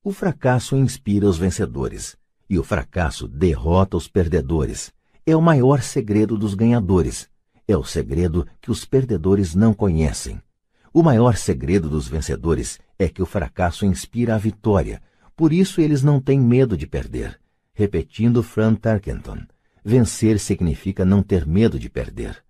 O 0.00 0.12
fracasso 0.12 0.76
inspira 0.76 1.26
os 1.26 1.38
vencedores, 1.38 2.16
e 2.48 2.56
o 2.56 2.62
fracasso 2.62 3.26
derrota 3.26 3.96
os 3.96 4.06
perdedores. 4.06 4.92
É 5.26 5.34
o 5.34 5.42
maior 5.42 5.82
segredo 5.82 6.38
dos 6.38 6.54
ganhadores. 6.54 7.28
É 7.66 7.76
o 7.76 7.82
segredo 7.82 8.46
que 8.60 8.70
os 8.70 8.84
perdedores 8.84 9.56
não 9.56 9.74
conhecem. 9.74 10.40
O 10.94 11.02
maior 11.02 11.34
segredo 11.34 11.88
dos 11.88 12.06
vencedores 12.06 12.78
é 12.96 13.08
que 13.08 13.22
o 13.22 13.26
fracasso 13.26 13.84
inspira 13.84 14.36
a 14.36 14.38
vitória, 14.38 15.02
por 15.34 15.52
isso 15.52 15.80
eles 15.80 16.00
não 16.00 16.20
têm 16.20 16.40
medo 16.40 16.76
de 16.76 16.86
perder. 16.86 17.40
Repetindo 17.74 18.40
Fran 18.40 18.76
Tarkenton, 18.76 19.38
vencer 19.84 20.38
significa 20.38 21.04
não 21.04 21.24
ter 21.24 21.44
medo 21.44 21.76
de 21.76 21.90
perder. 21.90 22.40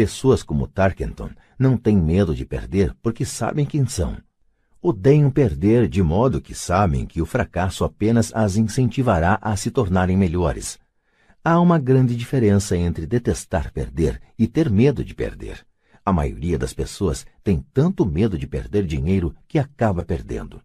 Pessoas 0.00 0.42
como 0.42 0.66
Tarkenton 0.66 1.28
não 1.58 1.76
têm 1.76 1.94
medo 1.94 2.34
de 2.34 2.46
perder 2.46 2.96
porque 3.02 3.22
sabem 3.22 3.66
quem 3.66 3.86
são. 3.86 4.16
Odeiam 4.80 5.30
perder 5.30 5.86
de 5.86 6.02
modo 6.02 6.40
que 6.40 6.54
sabem 6.54 7.04
que 7.04 7.20
o 7.20 7.26
fracasso 7.26 7.84
apenas 7.84 8.34
as 8.34 8.56
incentivará 8.56 9.38
a 9.42 9.54
se 9.56 9.70
tornarem 9.70 10.16
melhores. 10.16 10.78
Há 11.44 11.60
uma 11.60 11.78
grande 11.78 12.16
diferença 12.16 12.78
entre 12.78 13.06
detestar 13.06 13.70
perder 13.74 14.18
e 14.38 14.46
ter 14.46 14.70
medo 14.70 15.04
de 15.04 15.14
perder. 15.14 15.66
A 16.02 16.14
maioria 16.14 16.56
das 16.56 16.72
pessoas 16.72 17.26
tem 17.44 17.62
tanto 17.74 18.06
medo 18.06 18.38
de 18.38 18.46
perder 18.46 18.86
dinheiro 18.86 19.34
que 19.46 19.58
acaba 19.58 20.02
perdendo. 20.02 20.62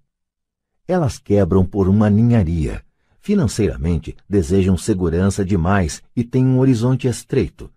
Elas 0.88 1.20
quebram 1.20 1.66
por 1.66 1.90
uma 1.90 2.10
ninharia. 2.10 2.82
Financeiramente, 3.20 4.16
desejam 4.30 4.78
segurança 4.78 5.44
demais 5.44 6.02
e 6.16 6.24
têm 6.24 6.46
um 6.46 6.60
horizonte 6.60 7.06
estreito, 7.06 7.70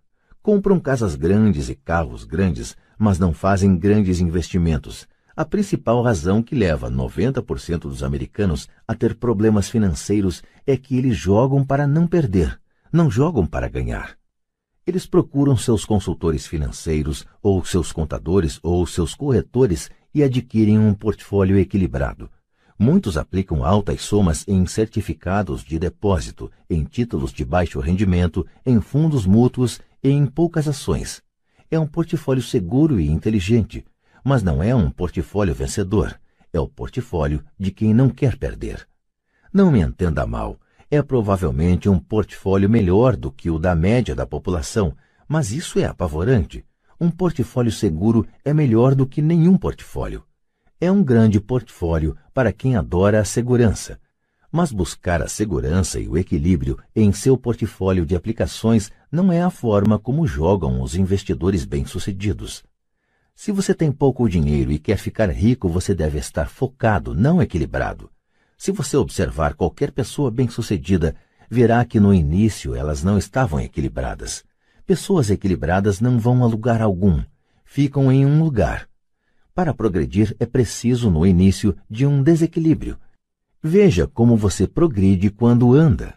Compram 0.48 0.80
casas 0.80 1.14
grandes 1.14 1.68
e 1.68 1.74
carros 1.74 2.24
grandes, 2.24 2.74
mas 2.98 3.18
não 3.18 3.34
fazem 3.34 3.76
grandes 3.76 4.18
investimentos. 4.18 5.06
A 5.36 5.44
principal 5.44 6.02
razão 6.02 6.42
que 6.42 6.54
leva 6.54 6.90
90% 6.90 7.80
dos 7.80 8.02
americanos 8.02 8.66
a 8.88 8.94
ter 8.94 9.16
problemas 9.16 9.68
financeiros 9.68 10.42
é 10.66 10.74
que 10.74 10.96
eles 10.96 11.18
jogam 11.18 11.62
para 11.62 11.86
não 11.86 12.06
perder, 12.06 12.58
não 12.90 13.10
jogam 13.10 13.44
para 13.44 13.68
ganhar. 13.68 14.16
Eles 14.86 15.04
procuram 15.04 15.54
seus 15.54 15.84
consultores 15.84 16.46
financeiros, 16.46 17.26
ou 17.42 17.62
seus 17.62 17.92
contadores, 17.92 18.58
ou 18.62 18.86
seus 18.86 19.14
corretores 19.14 19.90
e 20.14 20.22
adquirem 20.22 20.78
um 20.78 20.94
portfólio 20.94 21.58
equilibrado. 21.58 22.30
Muitos 22.78 23.18
aplicam 23.18 23.64
altas 23.64 24.00
somas 24.02 24.44
em 24.46 24.64
certificados 24.64 25.64
de 25.64 25.80
depósito, 25.80 26.48
em 26.70 26.84
títulos 26.84 27.32
de 27.32 27.44
baixo 27.44 27.80
rendimento, 27.80 28.46
em 28.64 28.80
fundos 28.80 29.26
mútuos 29.26 29.80
em 30.02 30.26
poucas 30.26 30.68
ações. 30.68 31.22
É 31.70 31.78
um 31.78 31.86
portfólio 31.86 32.42
seguro 32.42 33.00
e 33.00 33.08
inteligente, 33.08 33.84
mas 34.24 34.42
não 34.42 34.62
é 34.62 34.74
um 34.74 34.90
portfólio 34.90 35.54
vencedor. 35.54 36.18
É 36.52 36.58
o 36.58 36.68
portfólio 36.68 37.44
de 37.58 37.70
quem 37.70 37.92
não 37.92 38.08
quer 38.08 38.36
perder. 38.36 38.88
Não 39.52 39.70
me 39.70 39.80
entenda 39.80 40.26
mal, 40.26 40.58
é 40.90 41.02
provavelmente 41.02 41.88
um 41.88 41.98
portfólio 41.98 42.70
melhor 42.70 43.16
do 43.16 43.30
que 43.30 43.50
o 43.50 43.58
da 43.58 43.74
média 43.74 44.14
da 44.14 44.26
população, 44.26 44.96
mas 45.28 45.52
isso 45.52 45.78
é 45.78 45.84
apavorante. 45.84 46.64
Um 47.00 47.10
portfólio 47.10 47.70
seguro 47.70 48.26
é 48.44 48.54
melhor 48.54 48.94
do 48.94 49.06
que 49.06 49.20
nenhum 49.20 49.56
portfólio. 49.56 50.24
É 50.80 50.90
um 50.90 51.02
grande 51.02 51.40
portfólio 51.40 52.16
para 52.32 52.52
quem 52.52 52.76
adora 52.76 53.20
a 53.20 53.24
segurança, 53.24 54.00
mas 54.50 54.72
buscar 54.72 55.22
a 55.22 55.28
segurança 55.28 56.00
e 56.00 56.08
o 56.08 56.16
equilíbrio 56.16 56.78
em 56.96 57.12
seu 57.12 57.36
portfólio 57.36 58.06
de 58.06 58.16
aplicações 58.16 58.90
não 59.12 59.30
é 59.30 59.42
a 59.42 59.50
forma 59.50 59.98
como 59.98 60.26
jogam 60.26 60.80
os 60.80 60.94
investidores 60.94 61.64
bem-sucedidos. 61.64 62.64
Se 63.34 63.52
você 63.52 63.74
tem 63.74 63.92
pouco 63.92 64.28
dinheiro 64.28 64.72
e 64.72 64.78
quer 64.78 64.96
ficar 64.96 65.30
rico, 65.30 65.68
você 65.68 65.94
deve 65.94 66.18
estar 66.18 66.48
focado, 66.48 67.14
não 67.14 67.40
equilibrado. 67.40 68.10
Se 68.56 68.72
você 68.72 68.96
observar 68.96 69.54
qualquer 69.54 69.92
pessoa 69.92 70.30
bem-sucedida, 70.30 71.14
verá 71.48 71.84
que 71.84 72.00
no 72.00 72.12
início 72.12 72.74
elas 72.74 73.04
não 73.04 73.16
estavam 73.16 73.60
equilibradas. 73.60 74.44
Pessoas 74.84 75.30
equilibradas 75.30 76.00
não 76.00 76.18
vão 76.18 76.42
a 76.42 76.46
lugar 76.46 76.80
algum, 76.80 77.22
ficam 77.64 78.10
em 78.10 78.26
um 78.26 78.42
lugar. 78.42 78.88
Para 79.54 79.74
progredir 79.74 80.34
é 80.40 80.46
preciso, 80.46 81.10
no 81.10 81.26
início, 81.26 81.76
de 81.88 82.06
um 82.06 82.22
desequilíbrio 82.22 82.98
Veja 83.62 84.06
como 84.06 84.36
você 84.36 84.68
progride 84.68 85.30
quando 85.30 85.74
anda. 85.74 86.14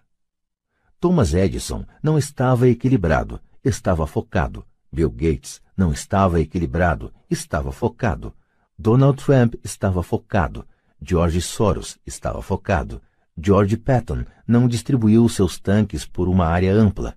Thomas 1.00 1.34
Edison 1.34 1.84
não 2.04 2.16
estava 2.16 2.70
equilibrado, 2.70 3.42
estava 3.64 4.06
focado. 4.06 4.64
Bill 4.92 5.10
Gates 5.10 5.60
não 5.76 5.92
estava 5.92 6.40
equilibrado, 6.40 7.12
estava 7.28 7.72
focado. 7.72 8.32
Donald 8.78 9.24
Trump 9.24 9.56
estava 9.64 10.04
focado. 10.04 10.68
George 11.02 11.42
Soros 11.42 11.98
estava 12.06 12.44
focado. 12.44 13.02
George 13.36 13.76
Patton 13.76 14.24
não 14.46 14.68
distribuiu 14.68 15.28
seus 15.28 15.58
tanques 15.60 16.06
por 16.06 16.30
uma 16.30 16.46
área 16.46 16.72
ampla. 16.72 17.16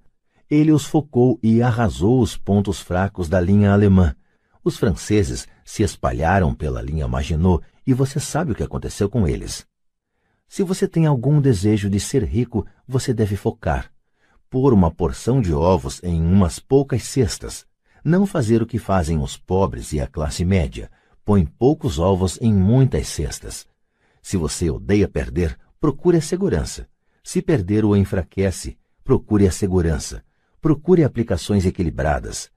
Ele 0.48 0.72
os 0.72 0.86
focou 0.86 1.38
e 1.42 1.60
arrasou 1.60 2.22
os 2.22 2.34
pontos 2.34 2.80
fracos 2.80 3.28
da 3.28 3.38
linha 3.38 3.72
alemã. 3.72 4.16
Os 4.64 4.78
franceses 4.78 5.46
se 5.62 5.82
espalharam 5.82 6.54
pela 6.54 6.80
linha 6.80 7.06
Maginot 7.06 7.62
e 7.86 7.92
você 7.92 8.18
sabe 8.18 8.52
o 8.52 8.54
que 8.54 8.62
aconteceu 8.62 9.10
com 9.10 9.28
eles. 9.28 9.66
Se 10.54 10.62
você 10.62 10.86
tem 10.86 11.04
algum 11.04 11.40
desejo 11.40 11.90
de 11.90 11.98
ser 11.98 12.22
rico, 12.22 12.64
você 12.86 13.12
deve 13.12 13.34
focar. 13.34 13.90
pôr 14.48 14.72
uma 14.72 14.88
porção 14.88 15.40
de 15.40 15.52
ovos 15.52 16.00
em 16.04 16.22
umas 16.22 16.60
poucas 16.60 17.02
cestas. 17.02 17.66
Não 18.04 18.24
fazer 18.24 18.62
o 18.62 18.66
que 18.66 18.78
fazem 18.78 19.18
os 19.18 19.36
pobres 19.36 19.92
e 19.92 20.00
a 20.00 20.06
classe 20.06 20.44
média. 20.44 20.88
Põe 21.24 21.44
poucos 21.44 21.98
ovos 21.98 22.38
em 22.40 22.54
muitas 22.54 23.08
cestas. 23.08 23.66
Se 24.22 24.36
você 24.36 24.70
odeia 24.70 25.08
perder, 25.08 25.58
procure 25.80 26.18
a 26.18 26.22
segurança. 26.22 26.86
Se 27.24 27.42
perder 27.42 27.84
o 27.84 27.96
enfraquece, 27.96 28.78
procure 29.02 29.48
a 29.48 29.50
segurança. 29.50 30.22
Procure 30.60 31.02
aplicações 31.02 31.66
equilibradas. 31.66 32.48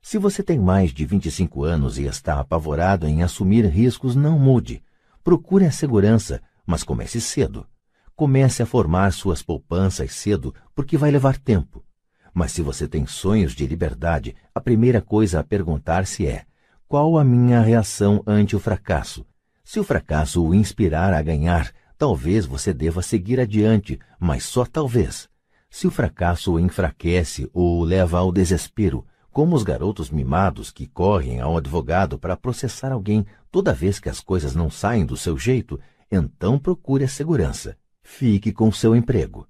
Se 0.00 0.16
você 0.16 0.42
tem 0.42 0.58
mais 0.58 0.90
de 0.90 1.04
25 1.04 1.64
anos 1.64 1.98
e 1.98 2.04
está 2.04 2.40
apavorado 2.40 3.06
em 3.06 3.22
assumir 3.22 3.66
riscos, 3.66 4.16
não 4.16 4.38
mude. 4.38 4.82
Procure 5.22 5.66
a 5.66 5.70
segurança, 5.70 6.40
mas 6.66 6.82
comece 6.82 7.20
cedo. 7.20 7.66
Comece 8.14 8.62
a 8.62 8.66
formar 8.66 9.12
suas 9.12 9.42
poupanças 9.42 10.12
cedo, 10.12 10.54
porque 10.74 10.96
vai 10.96 11.10
levar 11.10 11.38
tempo. 11.38 11.84
Mas 12.32 12.52
se 12.52 12.62
você 12.62 12.88
tem 12.88 13.06
sonhos 13.06 13.52
de 13.52 13.66
liberdade, 13.66 14.34
a 14.54 14.60
primeira 14.60 15.00
coisa 15.00 15.40
a 15.40 15.44
perguntar-se 15.44 16.26
é: 16.26 16.44
qual 16.88 17.18
a 17.18 17.24
minha 17.24 17.60
reação 17.60 18.22
ante 18.26 18.56
o 18.56 18.60
fracasso? 18.60 19.26
Se 19.64 19.80
o 19.80 19.84
fracasso 19.84 20.44
o 20.44 20.54
inspirar 20.54 21.12
a 21.14 21.22
ganhar, 21.22 21.72
talvez 21.96 22.46
você 22.46 22.72
deva 22.72 23.00
seguir 23.02 23.38
adiante, 23.40 23.98
mas 24.18 24.44
só 24.44 24.64
talvez. 24.64 25.28
Se 25.70 25.86
o 25.86 25.90
fracasso 25.90 26.52
o 26.52 26.60
enfraquece 26.60 27.48
ou 27.52 27.80
o 27.80 27.84
leva 27.84 28.18
ao 28.18 28.30
desespero, 28.30 29.06
como 29.30 29.56
os 29.56 29.62
garotos 29.62 30.10
mimados 30.10 30.70
que 30.70 30.86
correm 30.86 31.40
ao 31.40 31.56
advogado 31.56 32.18
para 32.18 32.36
processar 32.36 32.92
alguém 32.92 33.24
toda 33.50 33.72
vez 33.72 33.98
que 33.98 34.10
as 34.10 34.20
coisas 34.20 34.54
não 34.54 34.70
saem 34.70 35.06
do 35.06 35.16
seu 35.16 35.38
jeito, 35.38 35.80
então 36.12 36.58
procure 36.58 37.04
a 37.04 37.08
segurança. 37.08 37.76
Fique 38.02 38.52
com 38.52 38.70
seu 38.70 38.94
emprego. 38.94 39.48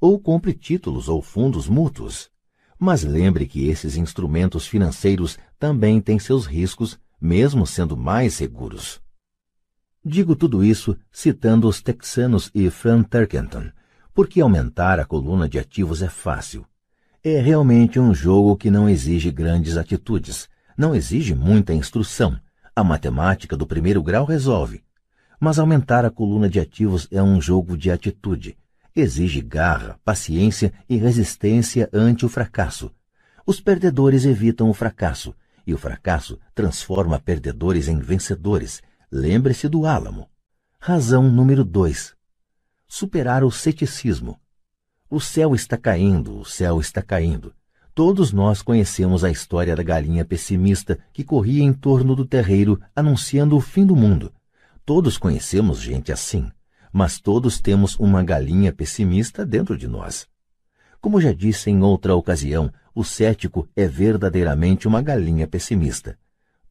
Ou 0.00 0.20
compre 0.20 0.54
títulos 0.54 1.08
ou 1.08 1.20
fundos 1.20 1.68
mútuos. 1.68 2.30
Mas 2.78 3.02
lembre 3.02 3.46
que 3.46 3.68
esses 3.68 3.96
instrumentos 3.96 4.66
financeiros 4.68 5.36
também 5.58 6.00
têm 6.00 6.16
seus 6.20 6.46
riscos, 6.46 6.96
mesmo 7.20 7.66
sendo 7.66 7.96
mais 7.96 8.34
seguros. 8.34 9.00
Digo 10.04 10.36
tudo 10.36 10.62
isso 10.62 10.96
citando 11.10 11.66
os 11.66 11.82
texanos 11.82 12.48
e 12.54 12.70
Fran 12.70 13.02
Turkington, 13.02 13.72
porque 14.14 14.40
aumentar 14.40 15.00
a 15.00 15.04
coluna 15.04 15.48
de 15.48 15.58
ativos 15.58 16.00
é 16.00 16.08
fácil. 16.08 16.64
É 17.24 17.40
realmente 17.40 17.98
um 17.98 18.14
jogo 18.14 18.56
que 18.56 18.70
não 18.70 18.88
exige 18.88 19.32
grandes 19.32 19.76
atitudes, 19.76 20.48
não 20.76 20.94
exige 20.94 21.34
muita 21.34 21.74
instrução. 21.74 22.38
A 22.76 22.84
matemática 22.84 23.56
do 23.56 23.66
primeiro 23.66 24.00
grau 24.00 24.24
resolve. 24.24 24.84
Mas 25.40 25.58
aumentar 25.58 26.04
a 26.04 26.10
coluna 26.10 26.48
de 26.48 26.58
ativos 26.58 27.06
é 27.10 27.22
um 27.22 27.40
jogo 27.40 27.76
de 27.76 27.90
atitude. 27.90 28.56
Exige 28.94 29.40
garra, 29.40 29.98
paciência 30.04 30.72
e 30.88 30.96
resistência 30.96 31.88
ante 31.92 32.26
o 32.26 32.28
fracasso. 32.28 32.90
Os 33.46 33.60
perdedores 33.60 34.24
evitam 34.24 34.68
o 34.68 34.74
fracasso, 34.74 35.34
e 35.66 35.72
o 35.72 35.78
fracasso 35.78 36.38
transforma 36.54 37.20
perdedores 37.20 37.88
em 37.88 37.98
vencedores. 37.98 38.82
Lembre-se 39.10 39.68
do 39.68 39.86
álamo. 39.86 40.28
Razão 40.80 41.30
número 41.30 41.64
2. 41.64 42.14
Superar 42.86 43.44
o 43.44 43.50
ceticismo. 43.50 44.40
O 45.08 45.20
céu 45.20 45.54
está 45.54 45.76
caindo, 45.76 46.38
o 46.38 46.44
céu 46.44 46.80
está 46.80 47.00
caindo. 47.00 47.54
Todos 47.94 48.32
nós 48.32 48.62
conhecemos 48.62 49.24
a 49.24 49.30
história 49.30 49.74
da 49.74 49.82
galinha 49.82 50.24
pessimista 50.24 50.98
que 51.12 51.24
corria 51.24 51.62
em 51.62 51.72
torno 51.72 52.14
do 52.14 52.24
terreiro 52.24 52.80
anunciando 52.94 53.56
o 53.56 53.60
fim 53.60 53.86
do 53.86 53.96
mundo. 53.96 54.32
Todos 54.88 55.18
conhecemos 55.18 55.82
gente 55.82 56.10
assim, 56.10 56.50
mas 56.90 57.20
todos 57.20 57.60
temos 57.60 57.94
uma 57.96 58.24
galinha 58.24 58.72
pessimista 58.72 59.44
dentro 59.44 59.76
de 59.76 59.86
nós. 59.86 60.26
Como 60.98 61.20
já 61.20 61.30
disse 61.30 61.68
em 61.68 61.82
outra 61.82 62.16
ocasião, 62.16 62.72
o 62.94 63.04
cético 63.04 63.68
é 63.76 63.86
verdadeiramente 63.86 64.88
uma 64.88 65.02
galinha 65.02 65.46
pessimista. 65.46 66.18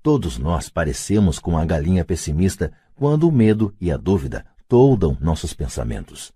Todos 0.01 0.39
nós 0.39 0.67
parecemos 0.67 1.37
com 1.37 1.59
a 1.59 1.63
galinha 1.63 2.03
pessimista 2.03 2.71
quando 2.95 3.29
o 3.29 3.31
medo 3.31 3.71
e 3.79 3.91
a 3.91 3.97
dúvida 3.97 4.43
toldam 4.67 5.15
nossos 5.21 5.53
pensamentos. 5.53 6.33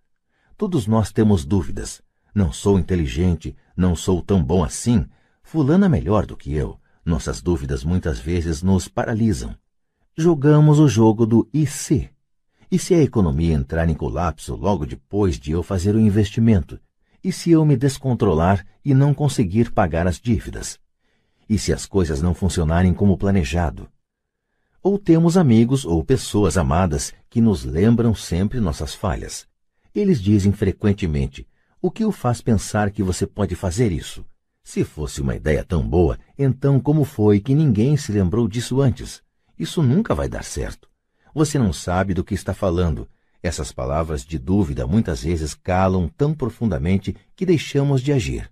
Todos 0.56 0.86
nós 0.86 1.12
temos 1.12 1.44
dúvidas. 1.44 2.00
Não 2.32 2.54
sou 2.54 2.78
inteligente, 2.78 3.56
não 3.76 3.96
sou 3.96 4.22
tão 4.22 4.44
bom 4.44 4.64
assim. 4.64 5.04
Fulano 5.42 5.86
é 5.86 5.90
melhor 5.90 6.28
do 6.28 6.38
que 6.38 6.54
eu. 6.54 6.80
Nossas 7.04 7.42
dúvidas 7.42 7.84
muitas 7.84 8.20
vezes 8.20 8.62
nos 8.62 8.88
paralisam. 8.88 9.56
Jogamos 10.18 10.78
o 10.78 10.90
jogo 10.90 11.26
do 11.26 11.48
e 11.54 11.66
se? 11.66 12.10
E 12.70 12.78
se 12.78 12.94
a 12.94 13.02
economia 13.02 13.54
entrar 13.54 13.88
em 13.88 13.94
colapso 13.94 14.56
logo 14.56 14.86
depois 14.86 15.40
de 15.40 15.52
eu 15.52 15.64
fazer 15.64 15.96
o 15.96 16.00
investimento? 16.00 16.78
E 17.24 17.32
se 17.32 17.52
eu 17.52 17.64
me 17.64 17.78
descontrolar 17.78 18.66
e 18.84 18.94
não 18.94 19.14
conseguir 19.14 19.72
pagar 19.72 20.08
as 20.08 20.20
dívidas? 20.20 20.78
E 21.48 21.58
se 21.58 21.72
as 21.72 21.86
coisas 21.86 22.22
não 22.22 22.34
funcionarem 22.34 22.94
como 22.94 23.18
planejado? 23.18 23.90
Ou 24.84 25.00
temos 25.00 25.38
amigos 25.38 25.86
ou 25.86 26.04
pessoas 26.04 26.58
amadas 26.58 27.14
que 27.30 27.40
nos 27.40 27.64
lembram 27.64 28.14
sempre 28.14 28.60
nossas 28.60 28.94
falhas. 28.94 29.48
Eles 29.96 30.22
dizem 30.22 30.52
frequentemente: 30.52 31.48
O 31.82 31.90
que 31.90 32.04
o 32.04 32.12
faz 32.12 32.42
pensar 32.42 32.92
que 32.92 33.02
você 33.02 33.26
pode 33.26 33.56
fazer 33.56 33.94
isso? 33.94 34.26
Se 34.62 34.84
fosse 34.84 35.22
uma 35.22 35.38
ideia 35.38 35.64
tão 35.64 35.88
boa, 35.88 36.20
então 36.38 36.82
como 36.82 37.06
foi 37.06 37.40
que 37.40 37.56
ninguém 37.56 37.96
se 37.96 38.12
lembrou 38.12 38.46
disso 38.46 38.82
antes? 38.82 39.24
Isso 39.62 39.84
nunca 39.84 40.16
vai 40.16 40.28
dar 40.28 40.44
certo. 40.44 40.90
Você 41.36 41.60
não 41.60 41.72
sabe 41.72 42.16
do 42.16 42.24
que 42.24 42.34
está 42.34 42.52
falando. 42.52 43.08
Essas 43.44 43.72
palavras 43.72 44.26
de 44.26 44.40
dúvida 44.40 44.88
muitas 44.88 45.22
vezes 45.22 45.54
calam 45.54 46.10
tão 46.18 46.34
profundamente 46.34 47.16
que 47.36 47.46
deixamos 47.46 48.02
de 48.02 48.12
agir. 48.12 48.52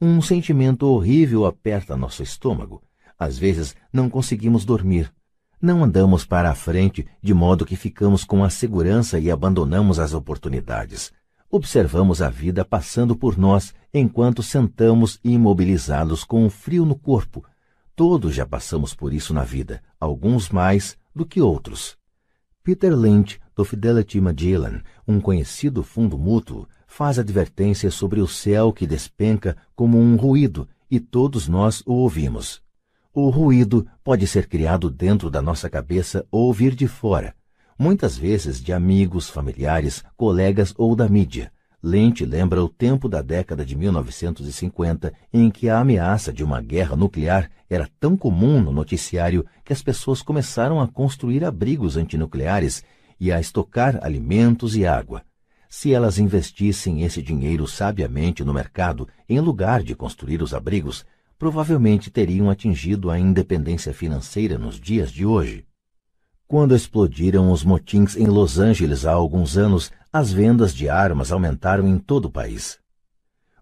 Um 0.00 0.22
sentimento 0.22 0.86
horrível 0.86 1.44
aperta 1.44 1.96
nosso 1.96 2.22
estômago. 2.22 2.80
Às 3.18 3.36
vezes 3.36 3.74
não 3.92 4.08
conseguimos 4.08 4.64
dormir. 4.64 5.12
Não 5.60 5.82
andamos 5.82 6.24
para 6.24 6.52
a 6.52 6.54
frente 6.54 7.04
de 7.20 7.34
modo 7.34 7.66
que 7.66 7.74
ficamos 7.74 8.22
com 8.22 8.44
a 8.44 8.48
segurança 8.48 9.18
e 9.18 9.32
abandonamos 9.32 9.98
as 9.98 10.14
oportunidades. 10.14 11.12
Observamos 11.50 12.22
a 12.22 12.30
vida 12.30 12.64
passando 12.64 13.16
por 13.16 13.36
nós 13.36 13.74
enquanto 13.92 14.40
sentamos 14.40 15.18
imobilizados 15.24 16.22
com 16.22 16.44
um 16.44 16.48
frio 16.48 16.84
no 16.84 16.94
corpo. 16.94 17.44
Todos 17.98 18.32
já 18.32 18.46
passamos 18.46 18.94
por 18.94 19.12
isso 19.12 19.34
na 19.34 19.42
vida, 19.42 19.82
alguns 19.98 20.50
mais 20.50 20.96
do 21.12 21.26
que 21.26 21.42
outros. 21.42 21.98
Peter 22.62 22.96
Lynch, 22.96 23.40
do 23.56 23.64
Fidelity 23.64 24.20
Magellan, 24.20 24.82
um 25.04 25.20
conhecido 25.20 25.82
fundo 25.82 26.16
mútuo, 26.16 26.68
faz 26.86 27.18
advertência 27.18 27.90
sobre 27.90 28.20
o 28.20 28.28
céu 28.28 28.72
que 28.72 28.86
despenca 28.86 29.56
como 29.74 29.98
um 29.98 30.14
ruído, 30.14 30.68
e 30.88 31.00
todos 31.00 31.48
nós 31.48 31.82
o 31.84 31.92
ouvimos. 31.94 32.62
O 33.12 33.30
ruído 33.30 33.84
pode 34.04 34.28
ser 34.28 34.46
criado 34.46 34.88
dentro 34.90 35.28
da 35.28 35.42
nossa 35.42 35.68
cabeça 35.68 36.24
ou 36.30 36.52
vir 36.52 36.76
de 36.76 36.86
fora, 36.86 37.34
muitas 37.76 38.16
vezes 38.16 38.62
de 38.62 38.72
amigos, 38.72 39.28
familiares, 39.28 40.04
colegas 40.16 40.72
ou 40.78 40.94
da 40.94 41.08
mídia. 41.08 41.50
Lente 41.82 42.24
lembra 42.24 42.62
o 42.62 42.68
tempo 42.68 43.08
da 43.08 43.22
década 43.22 43.64
de 43.64 43.76
1950 43.76 45.12
em 45.32 45.48
que 45.48 45.68
a 45.68 45.78
ameaça 45.78 46.32
de 46.32 46.42
uma 46.42 46.60
guerra 46.60 46.96
nuclear 46.96 47.48
era 47.70 47.88
tão 48.00 48.16
comum 48.16 48.60
no 48.60 48.72
noticiário 48.72 49.46
que 49.64 49.72
as 49.72 49.80
pessoas 49.80 50.20
começaram 50.20 50.80
a 50.80 50.88
construir 50.88 51.44
abrigos 51.44 51.96
antinucleares 51.96 52.82
e 53.20 53.30
a 53.30 53.38
estocar 53.38 53.98
alimentos 54.02 54.76
e 54.76 54.84
água. 54.84 55.22
Se 55.68 55.92
elas 55.92 56.18
investissem 56.18 57.02
esse 57.02 57.22
dinheiro 57.22 57.66
sabiamente 57.68 58.42
no 58.42 58.52
mercado, 58.52 59.06
em 59.28 59.38
lugar 59.38 59.82
de 59.82 59.94
construir 59.94 60.42
os 60.42 60.54
abrigos, 60.54 61.06
provavelmente 61.38 62.10
teriam 62.10 62.50
atingido 62.50 63.08
a 63.08 63.20
independência 63.20 63.94
financeira 63.94 64.58
nos 64.58 64.80
dias 64.80 65.12
de 65.12 65.24
hoje. 65.24 65.64
Quando 66.48 66.74
explodiram 66.74 67.52
os 67.52 67.62
motins 67.62 68.16
em 68.16 68.26
Los 68.26 68.58
Angeles 68.58 69.04
há 69.04 69.12
alguns 69.12 69.58
anos, 69.58 69.92
as 70.12 70.32
vendas 70.32 70.74
de 70.74 70.88
armas 70.88 71.30
aumentaram 71.30 71.86
em 71.86 71.98
todo 71.98 72.26
o 72.26 72.30
país. 72.30 72.78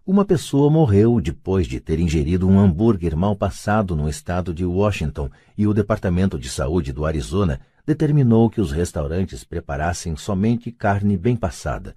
Uma 0.05 0.23
pessoa 0.23 0.69
morreu 0.69 1.19
depois 1.19 1.67
de 1.67 1.79
ter 1.79 1.99
ingerido 1.99 2.47
um 2.47 2.59
hambúrguer 2.59 3.15
mal 3.15 3.35
passado 3.35 3.95
no 3.95 4.07
estado 4.07 4.53
de 4.53 4.65
Washington 4.65 5.29
e 5.57 5.67
o 5.67 5.73
Departamento 5.73 6.39
de 6.39 6.49
Saúde 6.49 6.93
do 6.93 7.05
Arizona 7.05 7.59
determinou 7.85 8.49
que 8.49 8.61
os 8.61 8.71
restaurantes 8.71 9.43
preparassem 9.43 10.15
somente 10.15 10.71
carne 10.71 11.17
bem 11.17 11.35
passada 11.35 11.95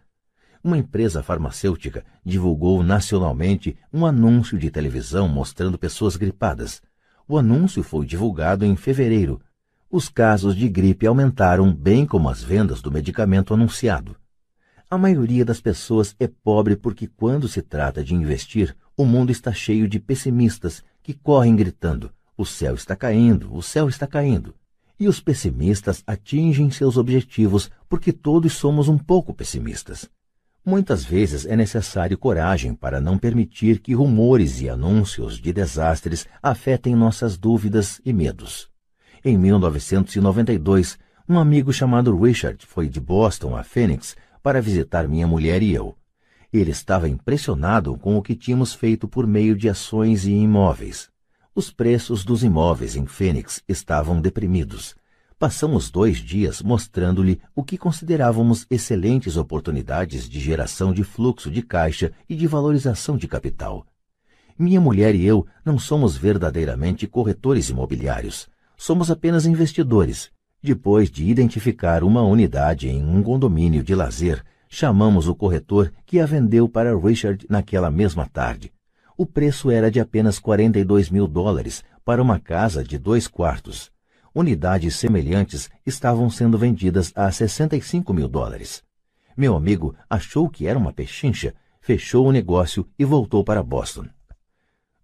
uma 0.63 0.77
empresa 0.77 1.23
farmacêutica 1.23 2.05
divulgou 2.25 2.83
nacionalmente 2.83 3.77
um 3.93 4.05
anúncio 4.05 4.59
de 4.59 4.71
televisão 4.71 5.27
mostrando 5.27 5.79
pessoas 5.79 6.17
gripadas. 6.17 6.83
O 7.27 7.39
anúncio 7.39 7.83
foi 7.83 8.05
divulgado 8.05 8.65
em 8.65 8.77
fevereiro. 8.77 9.41
Os 9.91 10.09
casos 10.09 10.55
de 10.55 10.69
gripe 10.69 11.07
aumentaram, 11.07 11.73
bem 11.73 12.07
como 12.07 12.29
as 12.29 12.43
vendas 12.43 12.83
do 12.83 12.93
medicamento 12.93 13.55
anunciado. 13.55 14.17
A 14.93 14.99
maioria 14.99 15.45
das 15.45 15.61
pessoas 15.61 16.17
é 16.19 16.27
pobre 16.27 16.75
porque, 16.75 17.07
quando 17.07 17.47
se 17.47 17.63
trata 17.63 18.03
de 18.03 18.13
investir, 18.13 18.77
o 18.97 19.05
mundo 19.05 19.31
está 19.31 19.53
cheio 19.53 19.87
de 19.87 20.01
pessimistas 20.01 20.83
que 21.01 21.15
correm 21.15 21.55
gritando: 21.55 22.11
o 22.37 22.45
céu 22.45 22.75
está 22.75 22.97
caindo, 22.97 23.55
o 23.55 23.63
céu 23.63 23.89
está 23.89 24.05
caindo. 24.05 24.53
E 24.99 25.07
os 25.07 25.21
pessimistas 25.21 26.03
atingem 26.05 26.73
seus 26.73 26.97
objetivos 26.97 27.71
porque 27.89 28.13
todos 28.13 28.53
somos 28.55 28.89
um 28.89 28.99
pouco 28.99 29.33
pessimistas. 29.33 30.11
Muitas 30.67 31.05
vezes 31.05 31.47
é 31.47 31.55
necessário 31.55 32.19
coragem 32.19 32.75
para 32.75 33.01
não 33.01 33.17
permitir 33.17 33.79
que 33.79 33.95
rumores 33.95 34.61
e 34.61 34.69
anúncios 34.69 35.39
de 35.39 35.53
desastres 35.53 36.27
afetem 36.43 36.97
nossas 36.97 37.39
dúvidas 37.39 38.01
e 38.05 38.13
medos. 38.13 38.69
Em 39.25 39.39
1992, 39.39 40.99
um 41.29 41.39
amigo 41.39 41.73
chamado 41.73 42.21
Richard 42.21 42.67
foi 42.67 42.89
de 42.89 42.99
Boston 43.01 43.57
a 43.57 43.63
Phoenix 43.63 44.17
para 44.43 44.61
visitar 44.61 45.07
minha 45.09 45.27
mulher 45.27 45.63
e 45.63 45.73
eu. 45.73 45.97
Ele 46.53 46.71
estava 46.71 47.09
impressionado 47.09 47.97
com 47.97 48.17
o 48.17 48.23
que 48.23 48.35
tínhamos 48.35 48.75
feito 48.75 49.07
por 49.07 49.27
meio 49.27 49.57
de 49.57 49.69
ações 49.69 50.25
e 50.25 50.33
imóveis. 50.33 51.09
Os 51.55 51.71
preços 51.71 52.25
dos 52.25 52.43
imóveis 52.43 52.97
em 52.97 53.07
Phoenix 53.07 53.63
estavam 53.69 54.21
deprimidos. 54.21 54.95
Passamos 55.39 55.91
dois 55.91 56.19
dias 56.19 56.61
mostrando-lhe 56.61 57.41
o 57.55 57.65
que 57.65 57.79
considerávamos 57.79 58.67
excelentes 58.71 59.37
oportunidades 59.37 60.29
de 60.29 60.39
geração 60.39 60.93
de 60.93 61.03
fluxo 61.03 61.51
de 61.51 61.63
caixa 61.63 62.13
e 62.29 62.37
de 62.37 62.47
valorização 62.47 63.17
de 63.17 63.27
capital. 63.27 63.87
Minha 64.59 64.81
mulher 64.81 65.15
e 65.15 65.25
eu 65.25 65.47
não 65.65 65.79
somos 65.79 66.17
verdadeiramente 66.17 67.07
corretores 67.07 67.71
imobiliários. 67.71 68.49
Somos 68.77 69.11
apenas 69.11 69.47
investidores. 69.47 70.31
Depois 70.63 71.11
de 71.11 71.25
identificar 71.25 72.05
uma 72.05 72.23
unidade 72.23 72.87
em 72.87 73.03
um 73.03 73.23
condomínio 73.23 73.83
de 73.83 73.95
lazer, 73.95 74.45
chamamos 74.69 75.27
o 75.27 75.35
corretor 75.35 75.91
que 76.05 76.21
a 76.21 76.27
vendeu 76.27 76.69
para 76.69 76.95
Richard 76.95 77.47
naquela 77.49 77.91
mesma 77.91 78.27
tarde. 78.27 78.71
O 79.17 79.25
preço 79.25 79.71
era 79.71 79.91
de 79.91 79.99
apenas 80.01 80.39
42 80.39 81.09
mil 81.09 81.27
dólares 81.27 81.83
para 82.05 82.23
uma 82.23 82.39
casa 82.39 82.85
de 82.85 82.99
dois 82.99 83.27
quartos. 83.27 83.91
Unidades 84.35 84.97
semelhantes 84.97 85.71
estavam 85.85 86.29
sendo 86.29 86.59
vendidas 86.59 87.11
a 87.17 87.31
65 87.33 88.13
mil 88.13 88.29
dólares. 88.29 88.83
Meu 89.35 89.57
amigo 89.57 89.95
achou 90.11 90.47
que 90.47 90.67
era 90.67 90.79
uma 90.79 90.93
pechincha, 90.93 91.55
fechou 91.81 92.27
o 92.27 92.33
negócio 92.33 92.87
e 92.99 93.05
voltou 93.05 93.43
para 93.43 93.63
Boston. 93.63 94.05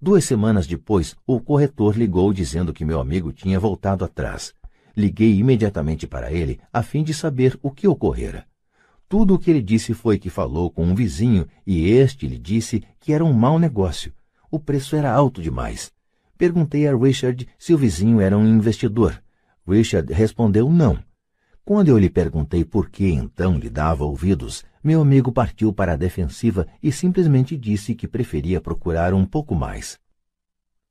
Duas 0.01 0.27
semanas 0.27 0.67
depois, 0.67 1.17
o 1.27 1.41
corretor 1.41 1.97
ligou 1.97 2.31
dizendo 2.31 2.75
que 2.75 2.85
meu 2.85 3.01
amigo 3.01 3.33
tinha 3.33 3.59
voltado 3.59 4.05
atrás. 4.05 4.53
Liguei 4.97 5.37
imediatamente 5.37 6.07
para 6.07 6.33
ele 6.33 6.59
a 6.73 6.83
fim 6.83 7.05
de 7.05 7.13
saber 7.13 7.59
o 7.63 7.71
que 7.71 7.87
ocorrera. 7.87 8.47
Tudo 9.09 9.35
o 9.35 9.39
que 9.39 9.51
ele 9.51 9.63
disse 9.63 9.93
foi 9.93 10.19
que 10.19 10.31
falou 10.31 10.71
com 10.71 10.85
um 10.85 10.95
vizinho 10.95 11.47
e 11.67 11.91
este 11.91 12.27
lhe 12.27 12.39
disse 12.39 12.83
que 12.99 13.13
era 13.13 13.25
um 13.25 13.33
mau 13.33 13.59
negócio. 13.59 14.13
O 14.51 14.59
preço 14.59 14.97
era 14.97 15.13
alto 15.13 15.43
demais. 15.43 15.93
Perguntei 16.39 16.89
a 16.89 16.97
Richard 16.97 17.47
se 17.59 17.75
o 17.75 17.79
vizinho 17.79 18.21
era 18.21 18.37
um 18.39 18.47
investidor. 18.47 19.23
Richard 19.69 20.13
respondeu 20.13 20.71
não. 20.71 20.99
Quando 21.65 21.89
eu 21.89 21.99
lhe 21.99 22.09
perguntei 22.09 22.65
por 22.65 22.89
que 22.89 23.07
então 23.07 23.59
lhe 23.59 23.69
dava 23.69 24.05
ouvidos, 24.05 24.65
meu 24.83 25.03
amigo 25.03 25.31
partiu 25.31 25.73
para 25.73 25.93
a 25.93 25.97
defensiva 25.97 26.67
e 26.83 26.91
simplesmente 26.91 27.57
disse 27.57 27.95
que 27.95 28.09
preferia 28.09 28.61
procurar 28.61 29.13
um 29.13 29.27
pouco 29.27 29.55
mais. 29.55 29.99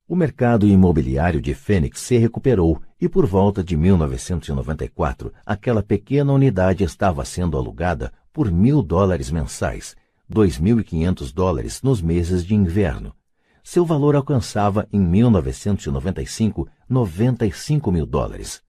O 0.08 0.16
mercado 0.16 0.68
imobiliário 0.68 1.42
de 1.42 1.56
Fênix 1.56 2.00
se 2.00 2.16
recuperou 2.16 2.80
e 3.02 3.10
por 3.10 3.26
volta 3.26 3.64
de 3.64 3.76
1994, 3.76 5.34
aquela 5.44 5.82
pequena 5.82 6.32
unidade 6.32 6.84
estava 6.84 7.26
sendo 7.26 7.58
alugada 7.58 8.14
por 8.32 8.52
mil 8.52 8.84
dólares 8.84 9.32
mensais, 9.32 9.96
2.500 10.32 11.34
dólares 11.34 11.82
nos 11.82 12.04
meses 12.04 12.46
de 12.46 12.54
inverno. 12.54 13.16
Seu 13.64 13.84
valor 13.84 14.16
alcançava, 14.16 14.88
em 14.94 15.00
1995, 15.00 16.68
95 16.88 17.92
mil 17.92 18.06
dólares. 18.06 18.62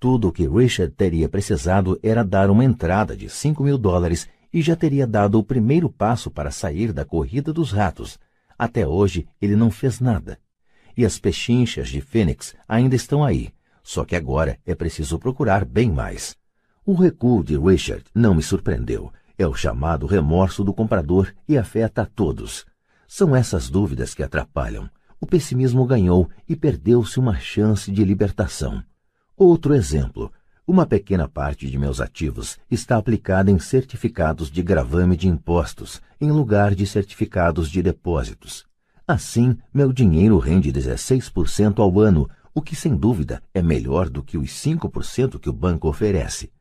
Tudo 0.00 0.28
o 0.28 0.32
que 0.32 0.48
Richard 0.48 0.94
teria 0.94 1.28
precisado 1.28 2.00
era 2.02 2.24
dar 2.24 2.48
uma 2.48 2.64
entrada 2.64 3.14
de 3.14 3.28
5 3.28 3.62
mil 3.62 3.76
dólares 3.76 4.26
e 4.50 4.62
já 4.62 4.74
teria 4.74 5.06
dado 5.06 5.38
o 5.38 5.44
primeiro 5.44 5.90
passo 5.90 6.30
para 6.30 6.50
sair 6.50 6.94
da 6.94 7.04
corrida 7.04 7.52
dos 7.52 7.72
ratos. 7.72 8.18
Até 8.58 8.88
hoje, 8.88 9.28
ele 9.38 9.54
não 9.54 9.70
fez 9.70 10.00
nada 10.00 10.38
e 10.98 11.06
as 11.06 11.16
pechinchas 11.16 11.88
de 11.90 12.00
Fênix 12.00 12.56
ainda 12.68 12.96
estão 12.96 13.22
aí, 13.22 13.52
só 13.84 14.04
que 14.04 14.16
agora 14.16 14.58
é 14.66 14.74
preciso 14.74 15.16
procurar 15.16 15.64
bem 15.64 15.92
mais. 15.92 16.36
O 16.84 16.92
recuo 16.92 17.44
de 17.44 17.56
Richard 17.56 18.04
não 18.12 18.34
me 18.34 18.42
surpreendeu. 18.42 19.12
É 19.38 19.46
o 19.46 19.54
chamado 19.54 20.06
remorso 20.06 20.64
do 20.64 20.74
comprador 20.74 21.32
e 21.48 21.56
afeta 21.56 22.02
a 22.02 22.04
todos. 22.06 22.66
São 23.06 23.36
essas 23.36 23.70
dúvidas 23.70 24.12
que 24.12 24.24
atrapalham. 24.24 24.90
O 25.20 25.26
pessimismo 25.26 25.86
ganhou 25.86 26.28
e 26.48 26.56
perdeu-se 26.56 27.20
uma 27.20 27.38
chance 27.38 27.92
de 27.92 28.04
libertação. 28.04 28.82
Outro 29.36 29.74
exemplo. 29.74 30.32
Uma 30.66 30.84
pequena 30.84 31.28
parte 31.28 31.70
de 31.70 31.78
meus 31.78 32.00
ativos 32.00 32.58
está 32.68 32.96
aplicada 32.96 33.52
em 33.52 33.58
certificados 33.60 34.50
de 34.50 34.62
gravame 34.62 35.16
de 35.16 35.28
impostos, 35.28 36.02
em 36.20 36.32
lugar 36.32 36.74
de 36.74 36.84
certificados 36.84 37.70
de 37.70 37.82
depósitos. 37.82 38.67
Assim, 39.10 39.56
meu 39.72 39.90
dinheiro 39.90 40.36
rende 40.36 40.70
16% 40.70 41.78
ao 41.78 41.98
ano, 41.98 42.28
o 42.54 42.60
que 42.60 42.76
sem 42.76 42.94
dúvida 42.94 43.42
é 43.54 43.62
melhor 43.62 44.10
do 44.10 44.22
que 44.22 44.36
os 44.36 44.50
5% 44.50 45.40
que 45.40 45.48
o 45.48 45.52
banco 45.52 45.88
oferece. 45.88 46.52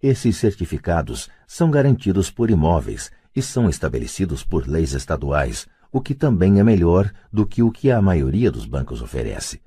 Esses 0.00 0.36
certificados 0.36 1.28
são 1.48 1.68
garantidos 1.68 2.30
por 2.30 2.48
imóveis 2.48 3.10
e 3.34 3.42
são 3.42 3.68
estabelecidos 3.68 4.44
por 4.44 4.68
leis 4.68 4.92
estaduais, 4.92 5.66
o 5.90 6.00
que 6.00 6.14
também 6.14 6.60
é 6.60 6.62
melhor 6.62 7.12
do 7.32 7.44
que 7.44 7.60
o 7.60 7.72
que 7.72 7.90
a 7.90 8.00
maioria 8.00 8.52
dos 8.52 8.66
bancos 8.66 9.02
oferece. 9.02 9.60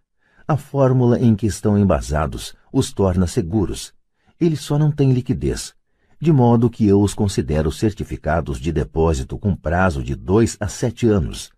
A 0.47 0.55
fórmula 0.55 1.19
em 1.19 1.35
que 1.35 1.45
estão 1.45 1.77
embasados 1.77 2.55
os 2.71 2.93
torna 2.93 3.27
seguros. 3.27 3.93
Eles 4.39 4.61
só 4.61 4.79
não 4.79 4.93
têm 4.93 5.11
liquidez, 5.11 5.75
de 6.21 6.31
modo 6.31 6.69
que 6.69 6.87
eu 6.87 7.01
os 7.01 7.13
considero 7.13 7.69
certificados 7.69 8.61
de 8.61 8.71
depósito 8.71 9.37
com 9.37 9.53
prazo 9.53 10.01
de 10.01 10.15
dois 10.15 10.55
a 10.57 10.69
sete 10.69 11.05
anos. 11.05 11.51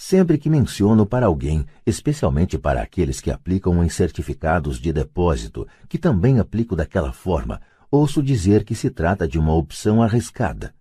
Sempre 0.00 0.38
que 0.38 0.48
menciono 0.48 1.04
para 1.04 1.26
alguém, 1.26 1.66
especialmente 1.84 2.56
para 2.56 2.80
aqueles 2.80 3.20
que 3.20 3.32
aplicam 3.32 3.82
em 3.82 3.88
certificados 3.88 4.78
de 4.78 4.92
depósito, 4.92 5.66
que 5.88 5.98
também 5.98 6.38
aplico 6.38 6.76
daquela 6.76 7.12
forma, 7.12 7.60
ouço 7.90 8.22
dizer 8.22 8.62
que 8.62 8.76
se 8.76 8.90
trata 8.90 9.26
de 9.26 9.40
uma 9.40 9.52
opção 9.52 10.00
arriscada. 10.00 10.72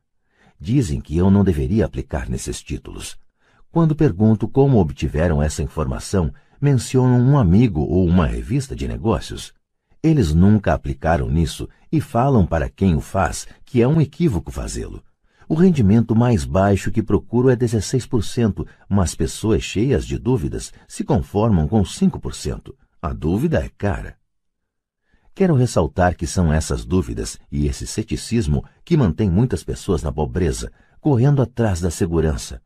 Dizem 0.62 1.01
que 1.01 1.17
eu 1.17 1.32
não 1.32 1.44
deveria 1.44 1.83
aplicar 1.83 2.30
nesses 2.30 2.62
títulos. 2.62 3.17
Quando 3.72 3.96
pergunto 3.96 4.48
como 4.48 4.78
obtiveram 4.78 5.42
essa 5.42 5.64
informação, 5.64 6.32
mencionam 6.62 7.19
um 7.19 7.40
amigo 7.40 7.82
ou 7.82 8.06
uma 8.06 8.28
revista 8.28 8.76
de 8.76 8.88
negócios. 8.88 9.51
Eles 10.03 10.32
nunca 10.32 10.76
aplicaram 10.76 11.28
nisso 11.28 11.67
e 11.92 12.00
falam 12.00 12.46
para 12.46 12.69
quem 12.69 12.96
o 12.96 13.01
faz 13.01 13.48
que 13.66 13.82
é 13.82 13.88
um 13.88 14.00
equívoco 14.00 14.51
fazê-lo. 14.51 15.01
O 15.49 15.56
rendimento 15.56 16.13
mais 16.13 16.44
baixo 16.44 16.92
que 16.92 17.01
procuro 17.01 17.49
é 17.49 17.56
16%, 17.56 18.67
mas 18.90 19.15
pessoas 19.15 19.63
cheias 19.63 20.06
de 20.06 20.17
dúvidas 20.17 20.74
se 20.90 21.06
conformam 21.06 21.69
com 21.69 21.81
5%. 21.83 22.76
A 23.01 23.13
dúvida 23.13 23.63
é 23.63 23.69
cara. 23.78 24.17
Quero 25.33 25.56
ressaltar 25.56 26.17
que 26.17 26.28
são 26.28 26.51
essas 26.51 26.83
dúvidas 26.83 27.40
e 27.49 27.65
esse 27.65 27.88
ceticismo 27.88 28.65
que 28.83 28.97
mantém 28.97 29.30
muitas 29.30 29.63
pessoas 29.63 30.03
na 30.03 30.12
pobreza, 30.12 30.69
correndo 30.99 31.42
atrás 31.42 31.80
da 31.80 31.90
segurança. 31.90 32.62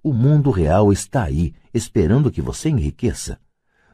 O 0.00 0.12
mundo 0.12 0.52
real 0.52 0.92
está 0.92 1.24
aí, 1.24 1.52
esperando 1.74 2.30
que 2.30 2.40
você 2.40 2.68
enriqueça. 2.68 3.40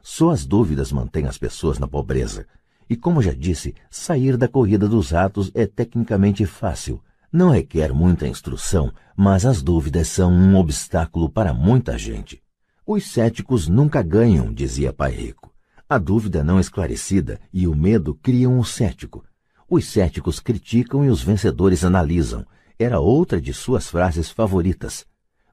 Só 0.03 0.31
as 0.31 0.45
dúvidas 0.45 0.93
mantêm 0.93 1.27
as 1.27 1.39
pessoas 1.39 1.79
na 1.79 1.89
pobreza. 1.89 2.47
E 2.91 2.97
como 2.97 3.23
já 3.23 3.33
disse, 3.33 3.75
sair 3.89 4.37
da 4.37 4.49
corrida 4.49 4.87
dos 4.87 5.13
ratos 5.13 5.51
é 5.55 5.67
tecnicamente 5.67 6.45
fácil, 6.45 7.03
não 7.33 7.51
requer 7.51 7.93
muita 7.93 8.27
instrução, 8.27 8.93
mas 9.17 9.45
as 9.45 9.63
dúvidas 9.63 10.09
são 10.09 10.33
um 10.33 10.57
obstáculo 10.57 11.29
para 11.29 11.53
muita 11.53 11.99
gente. 11.99 12.43
Os 12.87 13.05
céticos 13.05 13.69
nunca 13.69 14.03
ganham, 14.03 14.53
dizia 14.53 14.93
Pai 14.93 15.13
Rico. 15.13 15.53
A 15.89 15.99
dúvida 15.99 16.43
não 16.43 16.59
esclarecida 16.59 17.41
e 17.53 17.67
o 17.67 17.75
medo 17.75 18.15
criam 18.15 18.59
o 18.59 18.65
cético. 18.65 19.25
Os 19.69 19.87
céticos 19.87 20.41
criticam 20.41 21.05
e 21.05 21.11
os 21.11 21.23
vencedores 21.23 21.85
analisam. 21.85 22.47
Era 22.79 23.01
outra 23.01 23.41
de 23.41 23.53
suas 23.53 23.89
frases 23.89 24.31
favoritas. 24.31 25.07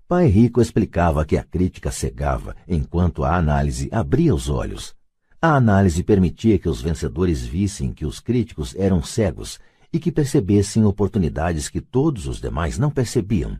Pai 0.08 0.28
Rico 0.28 0.62
explicava 0.62 1.26
que 1.26 1.36
a 1.36 1.44
crítica 1.44 1.92
cegava, 1.92 2.56
enquanto 2.68 3.24
a 3.24 3.36
análise 3.36 3.90
abria 3.92 4.34
os 4.34 4.50
olhos. 4.50 4.96
A 5.42 5.56
análise 5.56 6.04
permitia 6.04 6.58
que 6.58 6.70
os 6.70 6.82
vencedores 6.82 7.46
vissem 7.46 7.92
que 7.92 8.06
os 8.06 8.20
críticos 8.20 8.76
eram 8.78 9.04
cegos 9.04 9.60
e 9.96 10.00
que 10.00 10.12
percebessem 10.12 10.84
oportunidades 10.84 11.70
que 11.70 11.80
todos 11.80 12.28
os 12.28 12.42
demais 12.42 12.78
não 12.78 12.92
percebiam. 12.92 13.58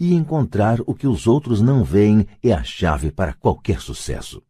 E 0.00 0.14
encontrar 0.14 0.80
o 0.86 0.94
que 0.94 1.06
os 1.06 1.26
outros 1.26 1.60
não 1.60 1.84
veem 1.84 2.26
é 2.42 2.50
a 2.50 2.64
chave 2.64 3.12
para 3.12 3.34
qualquer 3.34 3.78
sucesso. 3.78 4.42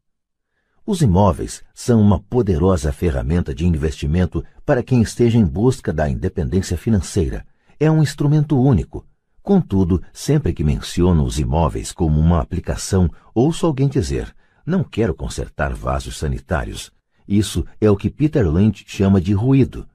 Os 0.86 1.02
imóveis 1.02 1.64
são 1.74 2.00
uma 2.00 2.20
poderosa 2.20 2.92
ferramenta 2.92 3.52
de 3.52 3.66
investimento 3.66 4.44
para 4.64 4.84
quem 4.84 5.02
esteja 5.02 5.36
em 5.36 5.44
busca 5.44 5.92
da 5.92 6.08
independência 6.08 6.78
financeira. 6.78 7.44
É 7.80 7.90
um 7.90 8.00
instrumento 8.00 8.56
único. 8.56 9.04
Contudo, 9.42 10.00
sempre 10.12 10.52
que 10.52 10.62
menciono 10.62 11.24
os 11.24 11.40
imóveis 11.40 11.90
como 11.90 12.20
uma 12.20 12.40
aplicação, 12.40 13.10
ouço 13.34 13.66
alguém 13.66 13.88
dizer: 13.88 14.32
não 14.64 14.84
quero 14.84 15.12
consertar 15.12 15.74
vasos 15.74 16.18
sanitários. 16.18 16.92
Isso 17.26 17.66
é 17.80 17.90
o 17.90 17.96
que 17.96 18.08
Peter 18.08 18.48
Lynch 18.48 18.84
chama 18.86 19.20
de 19.20 19.32
ruído. 19.32 19.88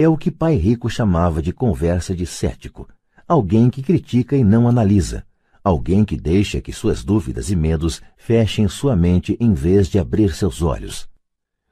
É 0.00 0.08
o 0.08 0.16
que 0.16 0.30
Pai 0.30 0.54
Rico 0.54 0.88
chamava 0.88 1.42
de 1.42 1.52
conversa 1.52 2.16
de 2.16 2.24
cético. 2.24 2.88
alguém 3.28 3.68
que 3.68 3.82
critica 3.82 4.34
e 4.34 4.42
não 4.42 4.66
analisa, 4.66 5.26
alguém 5.62 6.06
que 6.06 6.16
deixa 6.16 6.58
que 6.58 6.72
suas 6.72 7.04
dúvidas 7.04 7.50
e 7.50 7.54
medos 7.54 8.00
fechem 8.16 8.66
sua 8.66 8.96
mente 8.96 9.36
em 9.38 9.52
vez 9.52 9.88
de 9.88 9.98
abrir 9.98 10.32
seus 10.32 10.62
olhos. 10.62 11.06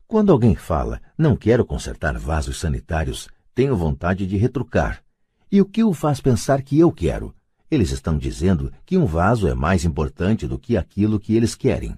Quando 0.07 0.31
alguém 0.31 0.55
fala, 0.55 1.01
não 1.17 1.35
quero 1.35 1.65
consertar 1.65 2.19
vasos 2.19 2.61
sanitários, 2.61 3.31
tenho 3.55 3.75
vontade 3.75 4.27
de 4.27 4.37
retrucar. 4.37 5.03
E 5.51 5.63
o 5.63 5.65
que 5.65 5.83
o 5.83 5.95
faz 5.95 6.21
pensar 6.21 6.61
que 6.61 6.79
eu 6.79 6.93
quero? 6.93 7.35
Eles 7.71 7.93
estão 7.93 8.19
dizendo 8.19 8.71
que 8.85 8.99
um 8.99 9.07
vaso 9.07 9.49
é 9.49 9.55
mais 9.55 9.87
importante 9.87 10.47
do 10.47 10.59
que 10.59 10.77
aquilo 10.77 11.19
que 11.19 11.35
eles 11.35 11.55
querem. 11.55 11.97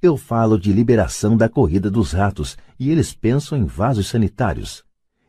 Eu 0.00 0.16
falo 0.16 0.56
de 0.56 0.72
liberação 0.72 1.36
da 1.36 1.48
corrida 1.48 1.90
dos 1.90 2.12
ratos 2.12 2.56
e 2.78 2.92
eles 2.92 3.12
pensam 3.12 3.58
em 3.58 3.64
vasos 3.64 4.06
sanitários. 4.06 4.84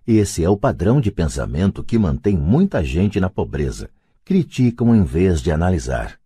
Esse 0.08 0.44
é 0.44 0.50
o 0.50 0.56
padrão 0.56 1.02
de 1.02 1.10
pensamento 1.10 1.84
que 1.84 1.98
mantém 1.98 2.38
muita 2.38 2.84
gente 2.84 3.20
na 3.20 3.28
pobreza. 3.28 3.90
Criticam 4.24 4.96
em 4.96 5.04
vez 5.04 5.42
de 5.42 5.52
analisar. 5.52 6.20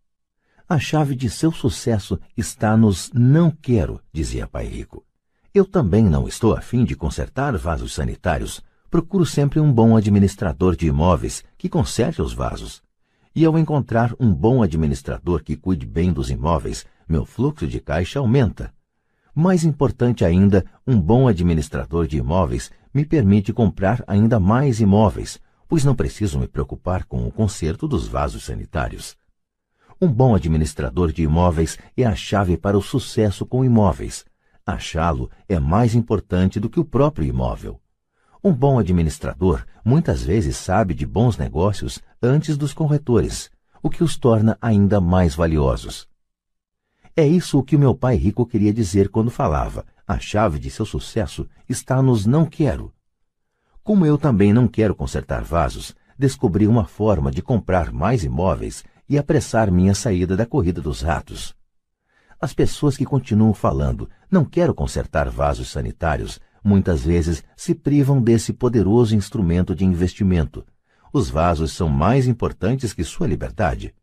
A 0.67 0.77
chave 0.77 1.15
de 1.15 1.29
seu 1.29 1.49
sucesso 1.49 2.19
está 2.35 2.75
nos 2.75 3.09
não 3.13 3.49
quero, 3.49 4.01
dizia 4.11 4.45
Pai 4.45 4.65
Rico. 4.65 5.05
Eu 5.53 5.63
também 5.63 6.03
não 6.03 6.27
estou 6.27 6.53
afim 6.53 6.83
de 6.83 6.93
consertar 6.93 7.57
vasos 7.57 7.93
sanitários. 7.93 8.61
Procuro 8.91 9.25
sempre 9.25 9.61
um 9.61 9.71
bom 9.71 9.95
administrador 9.95 10.75
de 10.75 10.87
imóveis 10.87 11.43
que 11.57 11.69
conserte 11.69 12.21
os 12.21 12.33
vasos. 12.33 12.81
E 13.33 13.45
ao 13.45 13.57
encontrar 13.57 14.13
um 14.19 14.33
bom 14.33 14.61
administrador 14.61 15.41
que 15.41 15.55
cuide 15.55 15.85
bem 15.85 16.11
dos 16.11 16.29
imóveis, 16.29 16.85
meu 17.07 17.25
fluxo 17.25 17.65
de 17.65 17.79
caixa 17.79 18.19
aumenta. 18.19 18.73
Mais 19.33 19.63
importante 19.63 20.25
ainda, 20.25 20.65
um 20.85 20.99
bom 20.99 21.27
administrador 21.27 22.05
de 22.07 22.17
imóveis 22.17 22.69
me 22.93 23.05
permite 23.05 23.53
comprar 23.53 24.03
ainda 24.07 24.39
mais 24.39 24.79
imóveis, 24.79 25.39
pois 25.67 25.83
não 25.83 25.95
preciso 25.95 26.39
me 26.39 26.47
preocupar 26.47 27.05
com 27.05 27.27
o 27.27 27.31
conserto 27.31 27.87
dos 27.87 28.07
vasos 28.07 28.45
sanitários. 28.45 29.15
Um 30.01 30.07
bom 30.07 30.33
administrador 30.33 31.11
de 31.11 31.23
imóveis 31.23 31.77
é 31.97 32.05
a 32.05 32.15
chave 32.15 32.57
para 32.57 32.77
o 32.77 32.81
sucesso 32.81 33.45
com 33.45 33.65
imóveis. 33.65 34.25
Achá-lo 34.65 35.29
é 35.47 35.59
mais 35.59 35.93
importante 35.93 36.59
do 36.59 36.69
que 36.69 36.79
o 36.79 36.85
próprio 36.85 37.27
imóvel. 37.27 37.79
Um 38.41 38.53
bom 38.53 38.79
administrador 38.79 39.65
muitas 39.83 40.23
vezes 40.23 40.55
sabe 40.55 40.93
de 40.93 41.05
bons 41.05 41.37
negócios 41.37 41.99
antes 42.21 42.57
dos 42.57 42.73
corretores, 42.73 43.51
o 43.83 43.89
que 43.89 44.03
os 44.03 44.17
torna 44.17 44.57
ainda 44.61 45.01
mais 45.01 45.35
valiosos. 45.35 46.07
É 47.15 47.27
isso 47.27 47.59
o 47.59 47.63
que 47.63 47.75
o 47.75 47.79
meu 47.79 47.93
pai 47.93 48.15
rico 48.15 48.45
queria 48.45 48.71
dizer 48.71 49.09
quando 49.09 49.29
falava: 49.29 49.85
a 50.09 50.17
chave 50.17 50.57
de 50.57 50.71
seu 50.71 50.87
sucesso 50.87 51.47
está 51.69 52.01
nos 52.01 52.25
não 52.25 52.43
quero. 52.43 52.91
Como 53.83 54.07
eu 54.07 54.17
também 54.17 54.51
não 54.51 54.67
quero 54.67 54.95
consertar 54.95 55.43
vasos, 55.43 55.95
descobri 56.17 56.65
uma 56.65 56.83
forma 56.83 57.29
de 57.29 57.43
comprar 57.43 57.93
mais 57.93 58.23
imóveis 58.23 58.83
e 59.07 59.19
apressar 59.19 59.71
minha 59.71 59.93
saída 59.93 60.35
da 60.35 60.47
corrida 60.47 60.81
dos 60.81 61.03
ratos. 61.03 61.55
As 62.41 62.55
pessoas 62.55 62.97
que 62.97 63.05
continuam 63.05 63.53
falando, 63.53 64.09
não 64.31 64.43
quero 64.43 64.73
consertar 64.73 65.29
vasos 65.29 65.69
sanitários, 65.69 66.39
muitas 66.63 67.03
vezes 67.03 67.43
se 67.55 67.75
privam 67.75 68.19
desse 68.19 68.51
poderoso 68.51 69.15
instrumento 69.15 69.75
de 69.75 69.85
investimento. 69.85 70.65
Os 71.13 71.29
vasos 71.29 71.71
são 71.71 71.87
mais 71.87 72.27
importantes 72.27 72.93
que 72.93 73.03
sua 73.03 73.27
liberdade. 73.27 73.93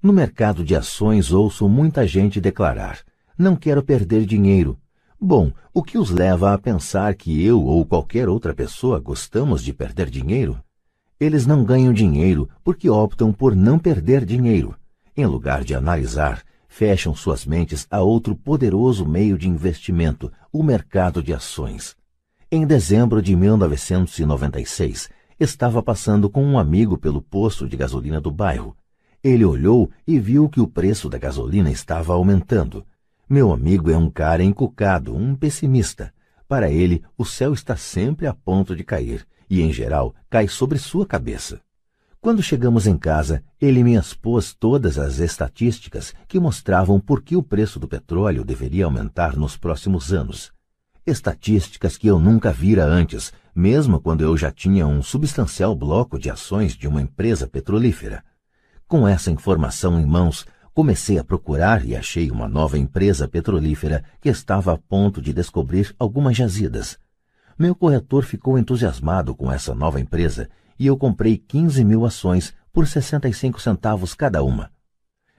No 0.00 0.12
mercado 0.12 0.64
de 0.64 0.76
ações 0.76 1.32
ouço 1.32 1.68
muita 1.68 2.06
gente 2.06 2.40
declarar: 2.40 3.00
não 3.36 3.56
quero 3.56 3.82
perder 3.82 4.24
dinheiro. 4.24 4.78
Bom, 5.22 5.52
o 5.74 5.82
que 5.82 5.98
os 5.98 6.08
leva 6.08 6.54
a 6.54 6.56
pensar 6.56 7.14
que 7.14 7.44
eu 7.44 7.62
ou 7.62 7.84
qualquer 7.84 8.26
outra 8.26 8.54
pessoa 8.54 8.98
gostamos 8.98 9.62
de 9.62 9.70
perder 9.70 10.08
dinheiro? 10.08 10.58
Eles 11.20 11.46
não 11.46 11.62
ganham 11.62 11.92
dinheiro 11.92 12.48
porque 12.64 12.88
optam 12.88 13.30
por 13.30 13.54
não 13.54 13.78
perder 13.78 14.24
dinheiro. 14.24 14.74
Em 15.14 15.26
lugar 15.26 15.62
de 15.62 15.74
analisar, 15.74 16.42
fecham 16.66 17.14
suas 17.14 17.44
mentes 17.44 17.86
a 17.90 18.00
outro 18.00 18.34
poderoso 18.34 19.04
meio 19.04 19.36
de 19.36 19.46
investimento, 19.46 20.32
o 20.50 20.62
mercado 20.62 21.22
de 21.22 21.34
ações. 21.34 21.94
Em 22.50 22.66
dezembro 22.66 23.20
de 23.20 23.36
1996, 23.36 25.10
estava 25.38 25.82
passando 25.82 26.30
com 26.30 26.42
um 26.42 26.58
amigo 26.58 26.96
pelo 26.96 27.20
posto 27.20 27.68
de 27.68 27.76
gasolina 27.76 28.22
do 28.22 28.30
bairro. 28.30 28.74
Ele 29.22 29.44
olhou 29.44 29.90
e 30.06 30.18
viu 30.18 30.48
que 30.48 30.62
o 30.62 30.66
preço 30.66 31.10
da 31.10 31.18
gasolina 31.18 31.70
estava 31.70 32.14
aumentando. 32.14 32.86
Meu 33.32 33.52
amigo 33.52 33.92
é 33.92 33.96
um 33.96 34.10
cara 34.10 34.42
encucado, 34.42 35.14
um 35.14 35.36
pessimista. 35.36 36.12
Para 36.48 36.68
ele, 36.68 37.04
o 37.16 37.24
céu 37.24 37.54
está 37.54 37.76
sempre 37.76 38.26
a 38.26 38.34
ponto 38.34 38.74
de 38.74 38.82
cair, 38.82 39.24
e 39.48 39.62
em 39.62 39.72
geral 39.72 40.12
cai 40.28 40.48
sobre 40.48 40.80
sua 40.80 41.06
cabeça. 41.06 41.60
Quando 42.20 42.42
chegamos 42.42 42.88
em 42.88 42.98
casa, 42.98 43.40
ele 43.60 43.84
me 43.84 43.94
expôs 43.94 44.52
todas 44.52 44.98
as 44.98 45.20
estatísticas 45.20 46.12
que 46.26 46.40
mostravam 46.40 46.98
por 46.98 47.22
que 47.22 47.36
o 47.36 47.42
preço 47.42 47.78
do 47.78 47.86
petróleo 47.86 48.44
deveria 48.44 48.86
aumentar 48.86 49.36
nos 49.36 49.56
próximos 49.56 50.12
anos. 50.12 50.52
Estatísticas 51.06 51.96
que 51.96 52.08
eu 52.08 52.18
nunca 52.18 52.50
vira 52.50 52.84
antes, 52.84 53.32
mesmo 53.54 54.00
quando 54.00 54.22
eu 54.22 54.36
já 54.36 54.50
tinha 54.50 54.88
um 54.88 55.04
substancial 55.04 55.76
bloco 55.76 56.18
de 56.18 56.28
ações 56.28 56.74
de 56.74 56.88
uma 56.88 57.00
empresa 57.00 57.46
petrolífera. 57.46 58.24
Com 58.88 59.06
essa 59.06 59.30
informação 59.30 60.00
em 60.00 60.04
mãos, 60.04 60.44
comecei 60.74 61.18
a 61.18 61.24
procurar 61.24 61.84
e 61.84 61.96
achei 61.96 62.30
uma 62.30 62.48
nova 62.48 62.78
empresa 62.78 63.26
petrolífera 63.26 64.04
que 64.20 64.28
estava 64.28 64.72
a 64.72 64.78
ponto 64.78 65.20
de 65.20 65.32
descobrir 65.32 65.94
algumas 65.98 66.36
jazidas. 66.36 66.98
Meu 67.58 67.74
corretor 67.74 68.24
ficou 68.24 68.58
entusiasmado 68.58 69.34
com 69.34 69.52
essa 69.52 69.74
nova 69.74 70.00
empresa 70.00 70.48
e 70.78 70.86
eu 70.86 70.96
comprei 70.96 71.36
15 71.36 71.84
mil 71.84 72.06
ações 72.06 72.54
por 72.72 72.86
65 72.86 73.60
centavos 73.60 74.14
cada 74.14 74.42
uma. 74.42 74.70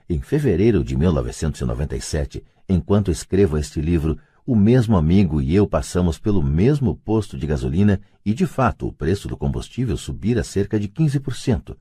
Em 0.08 0.22
fevereiro 0.22 0.84
de 0.84 0.96
1997, 0.96 2.44
enquanto 2.68 3.10
escrevo 3.10 3.58
este 3.58 3.82
livro, 3.82 4.20
o 4.46 4.56
mesmo 4.56 4.98
amigo 4.98 5.42
e 5.42 5.56
eu 5.56 5.66
passamos 5.66 6.20
pelo 6.20 6.44
mesmo 6.44 6.96
posto 6.96 7.38
de 7.38 7.48
gasolina 7.48 8.02
e, 8.26 8.34
de 8.34 8.46
fato, 8.46 8.88
o 8.88 8.94
preço 8.94 9.28
do 9.28 9.38
combustível 9.38 9.96
subira 9.96 10.44
cerca 10.44 10.80
de 10.80 10.88
15%. 10.90 11.76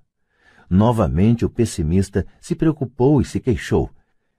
Novamente 0.71 1.45
o 1.45 1.51
pessimista 1.51 2.25
se 2.41 2.55
preocupou 2.55 3.21
e 3.21 3.25
se 3.25 3.41
queixou. 3.41 3.91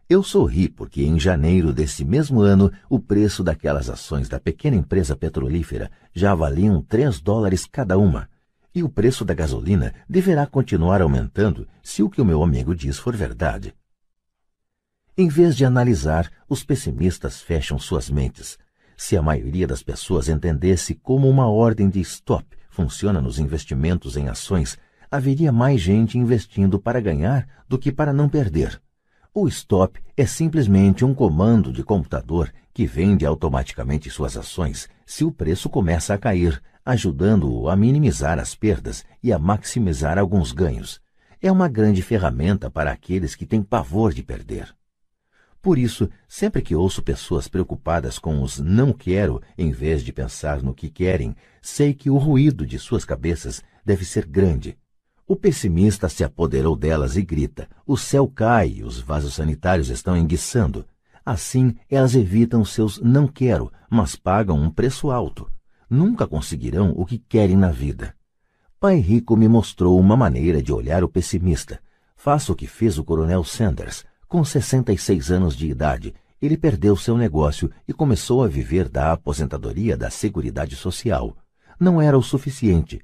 Eu 0.09 0.23
sorri 0.23 0.69
porque 0.69 1.03
em 1.03 1.19
janeiro 1.19 1.73
desse 1.73 2.05
mesmo 2.05 2.39
ano 2.39 2.71
o 2.89 2.99
preço 2.99 3.43
daquelas 3.43 3.89
ações 3.89 4.29
da 4.29 4.39
pequena 4.39 4.77
empresa 4.77 5.13
petrolífera 5.13 5.91
já 6.13 6.33
valiam 6.33 6.81
3 6.81 7.19
dólares 7.19 7.65
cada 7.69 7.97
uma 7.97 8.29
e 8.73 8.83
o 8.83 8.89
preço 8.89 9.25
da 9.25 9.33
gasolina 9.33 9.93
deverá 10.07 10.47
continuar 10.47 11.01
aumentando 11.01 11.67
se 11.83 12.01
o 12.01 12.09
que 12.09 12.21
o 12.21 12.25
meu 12.25 12.41
amigo 12.41 12.73
diz 12.73 12.97
for 12.97 13.15
verdade. 13.15 13.73
Em 15.17 15.27
vez 15.27 15.57
de 15.57 15.65
analisar, 15.65 16.31
os 16.47 16.63
pessimistas 16.63 17.41
fecham 17.41 17.77
suas 17.77 18.09
mentes. 18.09 18.57
Se 18.95 19.17
a 19.17 19.21
maioria 19.21 19.67
das 19.67 19.83
pessoas 19.83 20.29
entendesse 20.29 20.95
como 20.95 21.29
uma 21.29 21.49
ordem 21.49 21.89
de 21.89 21.99
stop 21.99 22.45
funciona 22.69 23.19
nos 23.19 23.37
investimentos 23.37 24.15
em 24.15 24.29
ações, 24.29 24.77
haveria 25.11 25.51
mais 25.51 25.81
gente 25.81 26.17
investindo 26.17 26.79
para 26.79 27.01
ganhar 27.01 27.45
do 27.67 27.77
que 27.77 27.91
para 27.91 28.13
não 28.13 28.29
perder. 28.29 28.81
O 29.33 29.47
stop 29.49 30.01
é 30.15 30.25
simplesmente 30.25 31.03
um 31.03 31.13
comando 31.13 31.73
de 31.73 31.83
computador 31.83 32.51
que 32.73 32.85
vende 32.85 33.25
automaticamente 33.25 34.09
suas 34.09 34.37
ações 34.37 34.87
se 35.05 35.25
o 35.25 35.31
preço 35.31 35.69
começa 35.69 36.13
a 36.13 36.17
cair, 36.17 36.61
ajudando-o 36.85 37.69
a 37.69 37.75
minimizar 37.75 38.39
as 38.39 38.55
perdas 38.55 39.05
e 39.21 39.33
a 39.33 39.37
maximizar 39.37 40.17
alguns 40.17 40.53
ganhos. 40.53 41.01
É 41.41 41.51
uma 41.51 41.67
grande 41.67 42.01
ferramenta 42.01 42.69
para 42.69 42.91
aqueles 42.91 43.35
que 43.35 43.45
têm 43.45 43.61
pavor 43.61 44.13
de 44.13 44.23
perder. 44.23 44.73
Por 45.61 45.77
isso, 45.77 46.09
sempre 46.27 46.61
que 46.61 46.75
ouço 46.75 47.03
pessoas 47.03 47.47
preocupadas 47.47 48.17
com 48.17 48.41
os 48.41 48.59
não 48.59 48.91
quero 48.91 49.41
em 49.57 49.71
vez 49.71 50.03
de 50.03 50.11
pensar 50.11 50.63
no 50.63 50.73
que 50.73 50.89
querem, 50.89 51.35
sei 51.61 51.93
que 51.93 52.09
o 52.09 52.17
ruído 52.17 52.65
de 52.65 52.79
suas 52.79 53.05
cabeças 53.05 53.61
deve 53.85 54.05
ser 54.05 54.25
grande. 54.25 54.77
O 55.27 55.35
pessimista 55.35 56.09
se 56.09 56.23
apoderou 56.23 56.75
delas 56.75 57.15
e 57.15 57.21
grita: 57.21 57.67
o 57.85 57.97
céu 57.97 58.27
cai 58.27 58.81
os 58.83 58.99
vasos 58.99 59.35
sanitários 59.35 59.89
estão 59.89 60.15
enguiçando. 60.17 60.85
Assim, 61.25 61.75
elas 61.89 62.15
evitam 62.15 62.65
seus 62.65 62.99
não 62.99 63.27
quero, 63.27 63.71
mas 63.89 64.15
pagam 64.15 64.57
um 64.59 64.69
preço 64.69 65.11
alto 65.11 65.49
nunca 65.91 66.25
conseguirão 66.25 66.93
o 66.95 67.05
que 67.05 67.17
querem 67.17 67.57
na 67.57 67.69
vida. 67.69 68.15
Pai 68.79 68.95
Rico 68.95 69.35
me 69.35 69.49
mostrou 69.49 69.99
uma 69.99 70.15
maneira 70.15 70.63
de 70.63 70.71
olhar 70.71 71.03
o 71.03 71.09
pessimista. 71.09 71.81
Faça 72.15 72.53
o 72.53 72.55
que 72.55 72.65
fez 72.65 72.97
o 72.97 73.03
coronel 73.03 73.43
Sanders. 73.43 74.05
Com 74.25 74.41
66 74.45 75.29
anos 75.29 75.53
de 75.53 75.67
idade, 75.67 76.15
ele 76.41 76.55
perdeu 76.55 76.95
seu 76.95 77.17
negócio 77.17 77.69
e 77.85 77.91
começou 77.91 78.41
a 78.41 78.47
viver 78.47 78.87
da 78.87 79.11
aposentadoria 79.11 79.97
da 79.97 80.09
Seguridade 80.09 80.77
Social. 80.77 81.35
Não 81.77 82.01
era 82.01 82.17
o 82.17 82.23
suficiente. 82.23 83.01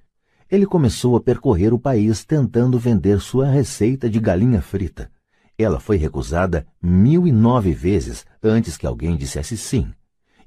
Ele 0.49 0.65
começou 0.65 1.15
a 1.15 1.21
percorrer 1.21 1.73
o 1.73 1.79
país 1.79 2.23
tentando 2.23 2.79
vender 2.79 3.19
sua 3.19 3.49
receita 3.49 4.09
de 4.09 4.19
galinha 4.19 4.61
frita. 4.61 5.11
Ela 5.57 5.79
foi 5.79 5.97
recusada 5.97 6.65
mil 6.81 7.27
e 7.27 7.31
nove 7.31 7.73
vezes 7.73 8.25
antes 8.41 8.77
que 8.77 8.87
alguém 8.87 9.17
dissesse 9.17 9.57
sim 9.57 9.91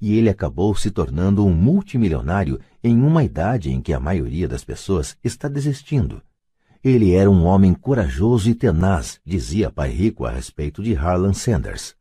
e 0.00 0.16
ele 0.16 0.31
acabou 0.31 0.74
se 0.74 0.90
tornando 0.90 1.44
um 1.44 1.52
multimilionário 1.52 2.58
em 2.83 3.02
uma 3.02 3.22
idade 3.22 3.70
em 3.70 3.81
que 3.81 3.92
a 3.92 4.00
maioria 4.00 4.49
das 4.49 4.65
pessoas 4.65 5.16
está 5.22 5.47
desistindo. 5.47 6.22
Ele 6.83 7.12
era 7.12 7.31
um 7.31 7.44
homem 7.44 7.74
corajoso 7.74 8.49
e 8.49 8.54
tenaz, 8.54 9.20
dizia 9.24 9.70
Pai 9.70 9.90
Rico 9.90 10.24
a 10.24 10.31
respeito 10.31 10.83
de 10.83 10.97
Harlan 10.97 11.34
Sanders. 11.34 11.94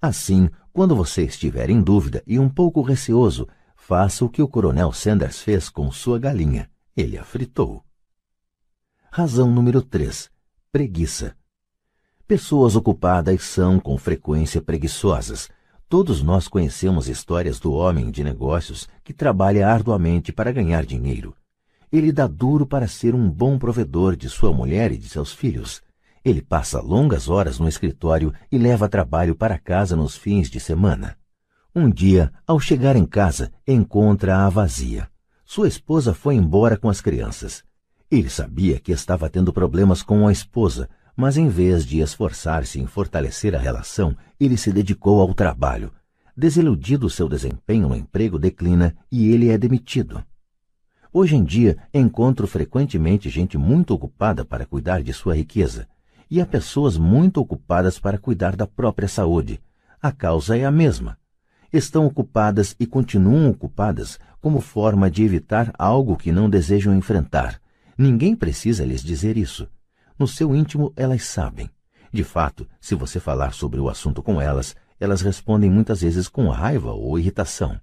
Assim, 0.00 0.48
quando 0.72 0.94
você 0.94 1.24
estiver 1.24 1.68
em 1.68 1.82
dúvida 1.82 2.22
e 2.24 2.38
um 2.38 2.48
pouco 2.48 2.80
receoso, 2.80 3.48
faça 3.74 4.24
o 4.24 4.28
que 4.28 4.40
o 4.40 4.46
coronel 4.46 4.92
Sanders 4.92 5.40
fez 5.40 5.68
com 5.68 5.90
sua 5.90 6.18
galinha. 6.18 6.69
Ele 6.96 7.16
a 7.16 7.22
fritou. 7.22 7.84
Razão 9.12 9.48
número 9.48 9.80
3. 9.80 10.28
Preguiça. 10.72 11.36
Pessoas 12.26 12.74
ocupadas 12.74 13.42
são, 13.42 13.78
com 13.78 13.96
frequência, 13.96 14.60
preguiçosas. 14.60 15.48
Todos 15.88 16.20
nós 16.20 16.48
conhecemos 16.48 17.08
histórias 17.08 17.60
do 17.60 17.72
homem 17.72 18.10
de 18.10 18.24
negócios 18.24 18.88
que 19.04 19.12
trabalha 19.12 19.68
arduamente 19.68 20.32
para 20.32 20.50
ganhar 20.50 20.84
dinheiro. 20.84 21.34
Ele 21.92 22.10
dá 22.10 22.26
duro 22.26 22.66
para 22.66 22.88
ser 22.88 23.14
um 23.14 23.30
bom 23.30 23.56
provedor 23.56 24.16
de 24.16 24.28
sua 24.28 24.52
mulher 24.52 24.90
e 24.90 24.98
de 24.98 25.08
seus 25.08 25.32
filhos. 25.32 25.80
Ele 26.24 26.42
passa 26.42 26.80
longas 26.80 27.28
horas 27.28 27.60
no 27.60 27.68
escritório 27.68 28.34
e 28.50 28.58
leva 28.58 28.88
trabalho 28.88 29.36
para 29.36 29.58
casa 29.58 29.94
nos 29.94 30.16
fins 30.16 30.50
de 30.50 30.58
semana. 30.58 31.16
Um 31.74 31.88
dia, 31.88 32.32
ao 32.44 32.58
chegar 32.58 32.96
em 32.96 33.06
casa, 33.06 33.52
encontra-a 33.66 34.48
vazia. 34.48 35.08
Sua 35.52 35.66
esposa 35.66 36.14
foi 36.14 36.36
embora 36.36 36.76
com 36.76 36.88
as 36.88 37.00
crianças. 37.00 37.64
Ele 38.08 38.30
sabia 38.30 38.78
que 38.78 38.92
estava 38.92 39.28
tendo 39.28 39.52
problemas 39.52 40.00
com 40.00 40.28
a 40.28 40.30
esposa, 40.30 40.88
mas 41.16 41.36
em 41.36 41.48
vez 41.48 41.84
de 41.84 41.98
esforçar-se 41.98 42.78
em 42.78 42.86
fortalecer 42.86 43.56
a 43.56 43.58
relação, 43.58 44.16
ele 44.38 44.56
se 44.56 44.72
dedicou 44.72 45.20
ao 45.20 45.34
trabalho. 45.34 45.90
Desiludido, 46.36 47.10
seu 47.10 47.28
desempenho 47.28 47.88
no 47.88 47.96
emprego 47.96 48.38
declina 48.38 48.96
e 49.10 49.32
ele 49.32 49.48
é 49.48 49.58
demitido. 49.58 50.22
Hoje 51.12 51.34
em 51.34 51.42
dia, 51.42 51.78
encontro 51.92 52.46
frequentemente 52.46 53.28
gente 53.28 53.58
muito 53.58 53.92
ocupada 53.92 54.44
para 54.44 54.64
cuidar 54.64 55.02
de 55.02 55.12
sua 55.12 55.34
riqueza, 55.34 55.88
e 56.30 56.40
há 56.40 56.46
pessoas 56.46 56.96
muito 56.96 57.40
ocupadas 57.40 57.98
para 57.98 58.18
cuidar 58.18 58.54
da 58.54 58.68
própria 58.68 59.08
saúde. 59.08 59.60
A 60.00 60.12
causa 60.12 60.56
é 60.56 60.64
a 60.64 60.70
mesma. 60.70 61.18
Estão 61.72 62.06
ocupadas 62.06 62.76
e 62.78 62.86
continuam 62.86 63.50
ocupadas 63.50 64.18
como 64.40 64.60
forma 64.60 65.10
de 65.10 65.22
evitar 65.22 65.72
algo 65.78 66.16
que 66.16 66.32
não 66.32 66.48
desejam 66.48 66.94
enfrentar. 66.96 67.60
Ninguém 67.96 68.34
precisa 68.34 68.84
lhes 68.84 69.02
dizer 69.02 69.36
isso. 69.36 69.68
No 70.18 70.26
seu 70.26 70.54
íntimo, 70.54 70.92
elas 70.96 71.24
sabem. 71.24 71.70
De 72.12 72.24
fato, 72.24 72.66
se 72.80 72.94
você 72.94 73.20
falar 73.20 73.52
sobre 73.52 73.78
o 73.78 73.88
assunto 73.88 74.22
com 74.22 74.40
elas, 74.40 74.74
elas 74.98 75.20
respondem 75.20 75.70
muitas 75.70 76.00
vezes 76.00 76.28
com 76.28 76.48
raiva 76.48 76.92
ou 76.92 77.18
irritação. 77.18 77.80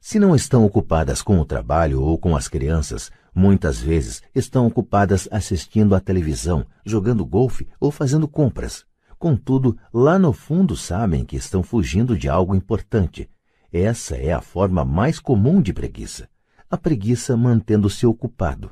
Se 0.00 0.18
não 0.18 0.34
estão 0.36 0.64
ocupadas 0.64 1.22
com 1.22 1.38
o 1.40 1.44
trabalho 1.44 2.02
ou 2.02 2.18
com 2.18 2.36
as 2.36 2.46
crianças, 2.46 3.10
muitas 3.34 3.80
vezes 3.80 4.22
estão 4.34 4.66
ocupadas 4.66 5.26
assistindo 5.30 5.94
à 5.94 6.00
televisão, 6.00 6.66
jogando 6.84 7.24
golfe 7.24 7.66
ou 7.80 7.90
fazendo 7.90 8.28
compras. 8.28 8.84
Contudo, 9.18 9.76
lá 9.92 10.18
no 10.18 10.32
fundo 10.32 10.76
sabem 10.76 11.24
que 11.24 11.36
estão 11.36 11.62
fugindo 11.62 12.16
de 12.16 12.28
algo 12.28 12.54
importante. 12.54 13.28
Essa 13.76 14.14
é 14.16 14.32
a 14.32 14.40
forma 14.40 14.84
mais 14.84 15.18
comum 15.18 15.60
de 15.60 15.72
preguiça. 15.72 16.28
A 16.70 16.78
preguiça 16.78 17.36
mantendo-se 17.36 18.06
ocupado. 18.06 18.70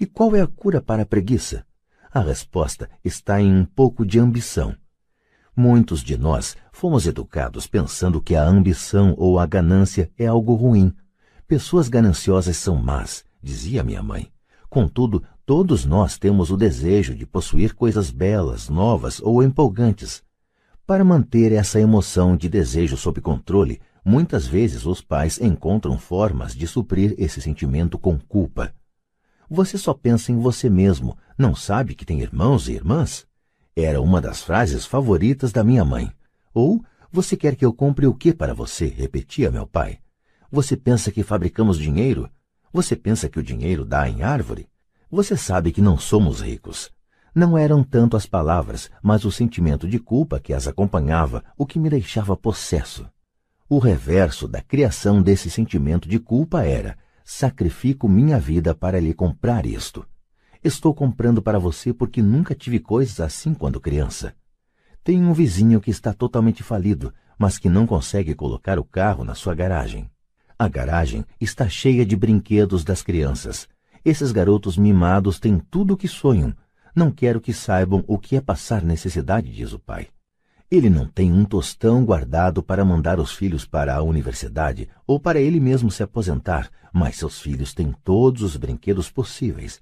E 0.00 0.04
qual 0.04 0.34
é 0.34 0.40
a 0.40 0.48
cura 0.48 0.82
para 0.82 1.04
a 1.04 1.06
preguiça? 1.06 1.64
A 2.12 2.18
resposta 2.18 2.90
está 3.04 3.40
em 3.40 3.54
um 3.54 3.64
pouco 3.64 4.04
de 4.04 4.18
ambição. 4.18 4.74
Muitos 5.56 6.02
de 6.02 6.18
nós 6.18 6.56
fomos 6.72 7.06
educados 7.06 7.68
pensando 7.68 8.20
que 8.20 8.34
a 8.34 8.42
ambição 8.42 9.14
ou 9.16 9.38
a 9.38 9.46
ganância 9.46 10.10
é 10.18 10.26
algo 10.26 10.54
ruim. 10.54 10.92
Pessoas 11.46 11.88
gananciosas 11.88 12.56
são 12.56 12.74
más, 12.74 13.24
dizia 13.40 13.84
minha 13.84 14.02
mãe. 14.02 14.32
Contudo, 14.68 15.22
todos 15.46 15.84
nós 15.84 16.18
temos 16.18 16.50
o 16.50 16.56
desejo 16.56 17.14
de 17.14 17.24
possuir 17.24 17.74
coisas 17.76 18.10
belas, 18.10 18.68
novas 18.68 19.20
ou 19.22 19.40
empolgantes. 19.40 20.20
Para 20.84 21.04
manter 21.04 21.52
essa 21.52 21.80
emoção 21.80 22.36
de 22.36 22.48
desejo 22.48 22.96
sob 22.96 23.20
controle, 23.20 23.80
muitas 24.08 24.46
vezes 24.46 24.86
os 24.86 25.00
pais 25.00 25.40
encontram 25.40 25.98
formas 25.98 26.54
de 26.54 26.64
suprir 26.64 27.16
esse 27.18 27.40
sentimento 27.40 27.98
com 27.98 28.16
culpa. 28.16 28.72
Você 29.50 29.76
só 29.76 29.92
pensa 29.92 30.30
em 30.30 30.38
você 30.38 30.70
mesmo, 30.70 31.18
não 31.36 31.56
sabe 31.56 31.92
que 31.92 32.04
tem 32.04 32.20
irmãos 32.20 32.68
e 32.68 32.72
irmãs? 32.74 33.26
Era 33.74 34.00
uma 34.00 34.20
das 34.20 34.42
frases 34.42 34.86
favoritas 34.86 35.50
da 35.50 35.64
minha 35.64 35.84
mãe. 35.84 36.12
Ou, 36.54 36.84
você 37.10 37.36
quer 37.36 37.56
que 37.56 37.66
eu 37.66 37.72
compre 37.72 38.06
o 38.06 38.14
que 38.14 38.32
para 38.32 38.54
você? 38.54 38.86
repetia 38.86 39.50
meu 39.50 39.66
pai. 39.66 39.98
Você 40.52 40.76
pensa 40.76 41.10
que 41.10 41.24
fabricamos 41.24 41.76
dinheiro? 41.76 42.30
Você 42.72 42.94
pensa 42.94 43.28
que 43.28 43.40
o 43.40 43.42
dinheiro 43.42 43.84
dá 43.84 44.08
em 44.08 44.22
árvore? 44.22 44.68
Você 45.10 45.36
sabe 45.36 45.72
que 45.72 45.82
não 45.82 45.98
somos 45.98 46.40
ricos. 46.40 46.92
Não 47.34 47.58
eram 47.58 47.82
tanto 47.82 48.16
as 48.16 48.24
palavras, 48.24 48.88
mas 49.02 49.24
o 49.24 49.32
sentimento 49.32 49.88
de 49.88 49.98
culpa 49.98 50.38
que 50.38 50.52
as 50.52 50.68
acompanhava, 50.68 51.42
o 51.58 51.66
que 51.66 51.80
me 51.80 51.90
deixava 51.90 52.36
possesso. 52.36 53.04
O 53.68 53.80
reverso 53.80 54.46
da 54.46 54.62
criação 54.62 55.20
desse 55.20 55.50
sentimento 55.50 56.08
de 56.08 56.20
culpa 56.20 56.62
era: 56.62 56.96
sacrifico 57.24 58.08
minha 58.08 58.38
vida 58.38 58.72
para 58.76 59.00
lhe 59.00 59.12
comprar 59.12 59.66
isto. 59.66 60.06
Estou 60.62 60.94
comprando 60.94 61.42
para 61.42 61.58
você 61.58 61.92
porque 61.92 62.22
nunca 62.22 62.54
tive 62.54 62.78
coisas 62.78 63.18
assim 63.18 63.52
quando 63.52 63.80
criança. 63.80 64.36
Tenho 65.02 65.28
um 65.28 65.32
vizinho 65.32 65.80
que 65.80 65.90
está 65.90 66.12
totalmente 66.12 66.62
falido, 66.62 67.12
mas 67.36 67.58
que 67.58 67.68
não 67.68 67.88
consegue 67.88 68.36
colocar 68.36 68.78
o 68.78 68.84
carro 68.84 69.24
na 69.24 69.34
sua 69.34 69.52
garagem. 69.52 70.08
A 70.56 70.68
garagem 70.68 71.24
está 71.40 71.68
cheia 71.68 72.06
de 72.06 72.14
brinquedos 72.14 72.84
das 72.84 73.02
crianças. 73.02 73.68
Esses 74.04 74.30
garotos 74.30 74.78
mimados 74.78 75.40
têm 75.40 75.58
tudo 75.58 75.94
o 75.94 75.96
que 75.96 76.06
sonham. 76.06 76.54
Não 76.94 77.10
quero 77.10 77.40
que 77.40 77.52
saibam 77.52 78.04
o 78.06 78.16
que 78.16 78.36
é 78.36 78.40
passar 78.40 78.84
necessidade, 78.84 79.52
diz 79.52 79.72
o 79.72 79.78
pai. 79.80 80.06
Ele 80.68 80.90
não 80.90 81.06
tem 81.06 81.32
um 81.32 81.44
tostão 81.44 82.04
guardado 82.04 82.60
para 82.60 82.84
mandar 82.84 83.20
os 83.20 83.32
filhos 83.32 83.64
para 83.64 83.94
a 83.94 84.02
universidade 84.02 84.88
ou 85.06 85.20
para 85.20 85.40
ele 85.40 85.60
mesmo 85.60 85.92
se 85.92 86.02
aposentar, 86.02 86.68
mas 86.92 87.16
seus 87.16 87.40
filhos 87.40 87.72
têm 87.72 87.94
todos 88.02 88.42
os 88.42 88.56
brinquedos 88.56 89.08
possíveis. 89.08 89.80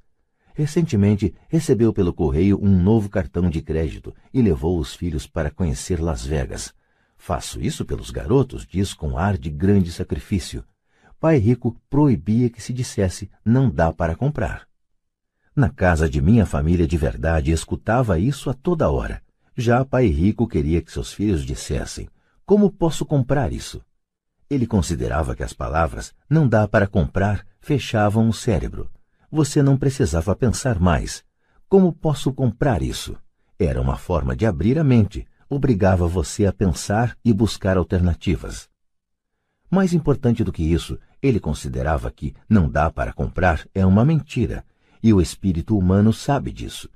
Recentemente 0.52 1.34
recebeu 1.48 1.90
pelo 1.90 2.12
correio 2.12 2.62
um 2.62 2.80
novo 2.80 3.08
cartão 3.08 3.48
de 3.48 3.62
crédito 3.62 4.14
e 4.32 4.42
levou 4.42 4.78
os 4.78 4.94
filhos 4.94 5.26
para 5.26 5.50
conhecer 5.50 5.98
Las 6.00 6.24
Vegas. 6.24 6.74
Faço 7.16 7.62
isso 7.62 7.86
pelos 7.86 8.10
garotos, 8.10 8.66
diz 8.66 8.92
com 8.92 9.16
ar 9.16 9.38
de 9.38 9.48
grande 9.48 9.90
sacrifício. 9.90 10.62
Pai 11.18 11.38
Rico 11.38 11.80
proibia 11.88 12.50
que 12.50 12.60
se 12.60 12.74
dissesse 12.74 13.30
não 13.42 13.70
dá 13.70 13.90
para 13.90 14.14
comprar. 14.14 14.68
Na 15.56 15.70
casa 15.70 16.10
de 16.10 16.20
minha 16.20 16.44
família 16.44 16.86
de 16.86 16.98
verdade 16.98 17.50
escutava 17.50 18.18
isso 18.18 18.50
a 18.50 18.54
toda 18.54 18.90
hora. 18.90 19.23
Já 19.56 19.84
Pai 19.84 20.06
Rico 20.06 20.46
queria 20.48 20.82
que 20.82 20.92
seus 20.92 21.12
filhos 21.12 21.44
dissessem: 21.44 22.08
Como 22.44 22.70
posso 22.70 23.04
comprar 23.04 23.52
isso? 23.52 23.82
Ele 24.50 24.66
considerava 24.66 25.34
que 25.34 25.42
as 25.42 25.52
palavras 25.52 26.12
não 26.28 26.46
dá 26.48 26.68
para 26.68 26.86
comprar 26.86 27.46
fechavam 27.60 28.28
o 28.28 28.32
cérebro 28.32 28.90
você 29.34 29.64
não 29.64 29.76
precisava 29.76 30.36
pensar 30.36 30.78
mais. 30.78 31.24
Como 31.68 31.92
posso 31.92 32.32
comprar 32.32 32.82
isso? 32.82 33.16
Era 33.58 33.80
uma 33.80 33.96
forma 33.96 34.36
de 34.36 34.46
abrir 34.46 34.78
a 34.78 34.84
mente, 34.84 35.26
obrigava 35.50 36.06
você 36.06 36.46
a 36.46 36.52
pensar 36.52 37.18
e 37.24 37.32
buscar 37.32 37.76
alternativas. 37.76 38.68
Mais 39.68 39.92
importante 39.92 40.44
do 40.44 40.52
que 40.52 40.62
isso, 40.62 40.96
ele 41.20 41.40
considerava 41.40 42.12
que 42.12 42.32
não 42.48 42.70
dá 42.70 42.88
para 42.92 43.12
comprar 43.12 43.66
é 43.74 43.84
uma 43.84 44.04
mentira, 44.04 44.64
e 45.02 45.12
o 45.12 45.20
espírito 45.20 45.76
humano 45.76 46.12
sabe 46.12 46.52
disso. 46.52 46.88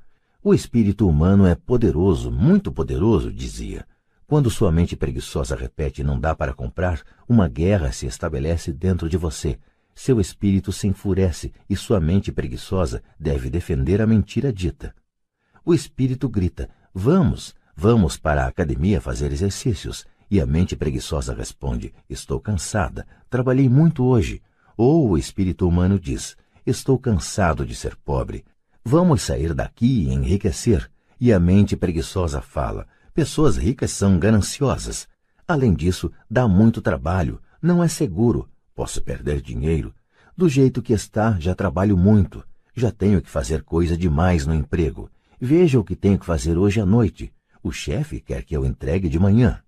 O 0.43 0.55
espírito 0.55 1.09
humano 1.09 1.47
é 1.47 1.55
poderoso, 1.55 2.31
muito 2.31 2.71
poderoso, 2.71 3.33
dizia. 3.33 3.85
Quando 4.27 4.49
sua 4.51 4.71
mente 4.71 4.95
preguiçosa 4.95 5.57
repete 5.57 6.05
não 6.05 6.19
dá 6.19 6.35
para 6.35 6.55
comprar, 6.55 7.03
uma 7.29 7.49
guerra 7.49 7.91
se 7.91 8.07
estabelece 8.07 8.73
dentro 8.73 9.09
de 9.09 9.17
você, 9.17 9.59
seu 9.99 10.21
espírito 10.21 10.71
se 10.71 10.87
enfurece 10.87 11.53
e 11.69 11.75
sua 11.75 11.99
mente 11.99 12.31
preguiçosa 12.31 13.03
deve 13.19 13.51
defender 13.51 14.01
a 14.01 14.07
mentira 14.07 14.53
dita. 14.53 14.95
O 15.65 15.75
espírito 15.75 16.29
grita: 16.29 16.71
Vamos, 16.95 17.53
vamos 17.75 18.17
para 18.17 18.45
a 18.45 18.47
academia 18.47 19.01
fazer 19.01 19.33
exercícios. 19.33 20.07
E 20.31 20.41
a 20.41 20.47
mente 20.47 20.77
preguiçosa 20.77 21.35
responde: 21.35 21.93
Estou 22.09 22.39
cansada, 22.39 23.05
trabalhei 23.29 23.69
muito 23.69 24.05
hoje. 24.05 24.41
Ou 24.77 25.11
o 25.11 25.19
espírito 25.19 25.67
humano 25.67 25.99
diz: 25.99 26.37
Estou 26.65 26.97
cansado 26.97 27.67
de 27.67 27.75
ser 27.75 27.97
pobre. 27.97 28.45
Vamos 28.91 29.21
sair 29.21 29.53
daqui 29.53 30.05
e 30.05 30.15
enriquecer. 30.15 30.91
E 31.21 31.31
a 31.31 31.39
mente 31.39 31.77
preguiçosa 31.77 32.41
fala: 32.41 32.87
Pessoas 33.13 33.59
ricas 33.59 33.91
são 33.91 34.19
gananciosas. 34.19 35.07
Além 35.47 35.75
disso, 35.75 36.11
dá 36.31 36.49
muito 36.49 36.81
trabalho, 36.81 37.39
não 37.61 37.85
é 37.85 37.89
seguro. 37.89 38.49
Posso 38.75 39.03
perder 39.03 39.43
dinheiro. 39.43 39.95
Do 40.35 40.49
jeito 40.49 40.81
que 40.81 40.95
está, 40.95 41.37
já 41.39 41.55
trabalho 41.55 41.99
muito. 41.99 42.43
Já 42.75 42.91
tenho 42.91 43.21
que 43.21 43.29
fazer 43.29 43.63
coisa 43.63 43.95
demais 43.95 44.47
no 44.47 44.55
emprego. 44.55 45.11
Veja 45.39 45.79
o 45.79 45.85
que 45.85 45.95
tenho 45.95 46.19
que 46.19 46.25
fazer 46.25 46.57
hoje 46.57 46.81
à 46.81 46.87
noite. 46.87 47.31
O 47.63 47.71
chefe 47.71 48.23
quer 48.23 48.43
que 48.43 48.57
eu 48.57 48.65
entregue 48.65 49.11
de 49.11 49.19
manhã. 49.19 49.63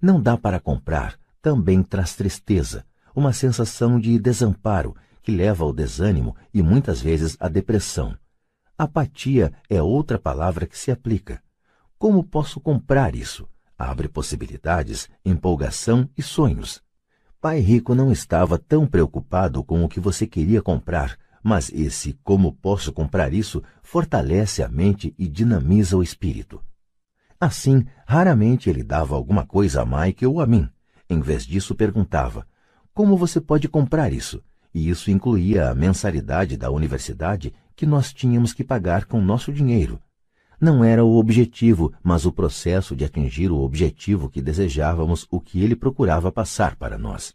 Não 0.00 0.22
dá 0.22 0.38
para 0.38 0.60
comprar. 0.60 1.18
Também 1.42 1.82
traz 1.82 2.14
tristeza, 2.14 2.86
uma 3.12 3.32
sensação 3.32 3.98
de 3.98 4.16
desamparo 4.20 4.94
que 5.20 5.32
leva 5.32 5.64
ao 5.64 5.72
desânimo 5.72 6.36
e 6.54 6.62
muitas 6.62 7.00
vezes 7.00 7.36
à 7.40 7.48
depressão. 7.48 8.16
Apatia 8.78 9.54
é 9.70 9.80
outra 9.80 10.18
palavra 10.18 10.66
que 10.66 10.78
se 10.78 10.90
aplica. 10.90 11.42
Como 11.98 12.22
posso 12.22 12.60
comprar 12.60 13.14
isso? 13.14 13.48
Abre 13.78 14.06
possibilidades, 14.06 15.08
empolgação 15.24 16.06
e 16.14 16.22
sonhos. 16.22 16.82
Pai 17.40 17.58
Rico 17.60 17.94
não 17.94 18.12
estava 18.12 18.58
tão 18.58 18.86
preocupado 18.86 19.64
com 19.64 19.82
o 19.82 19.88
que 19.88 19.98
você 19.98 20.26
queria 20.26 20.60
comprar, 20.60 21.16
mas 21.42 21.70
esse 21.72 22.18
como 22.22 22.52
posso 22.52 22.92
comprar 22.92 23.32
isso 23.32 23.62
fortalece 23.82 24.62
a 24.62 24.68
mente 24.68 25.14
e 25.18 25.26
dinamiza 25.26 25.96
o 25.96 26.02
espírito. 26.02 26.62
Assim, 27.40 27.86
raramente 28.06 28.68
ele 28.68 28.82
dava 28.82 29.14
alguma 29.14 29.46
coisa 29.46 29.80
a 29.80 29.86
Mike 29.86 30.26
ou 30.26 30.38
a 30.38 30.46
mim. 30.46 30.68
Em 31.08 31.20
vez 31.20 31.46
disso, 31.46 31.74
perguntava: 31.74 32.46
Como 32.92 33.16
você 33.16 33.40
pode 33.40 33.68
comprar 33.68 34.12
isso? 34.12 34.42
E 34.74 34.90
isso 34.90 35.10
incluía 35.10 35.70
a 35.70 35.74
mensalidade 35.74 36.58
da 36.58 36.70
universidade 36.70 37.54
que 37.76 37.86
nós 37.86 38.12
tínhamos 38.12 38.54
que 38.54 38.64
pagar 38.64 39.04
com 39.04 39.20
nosso 39.20 39.52
dinheiro. 39.52 40.00
Não 40.58 40.82
era 40.82 41.04
o 41.04 41.18
objetivo, 41.18 41.92
mas 42.02 42.24
o 42.24 42.32
processo 42.32 42.96
de 42.96 43.04
atingir 43.04 43.52
o 43.52 43.60
objetivo 43.60 44.30
que 44.30 44.40
desejávamos, 44.40 45.26
o 45.30 45.38
que 45.38 45.62
ele 45.62 45.76
procurava 45.76 46.32
passar 46.32 46.74
para 46.76 46.96
nós. 46.96 47.34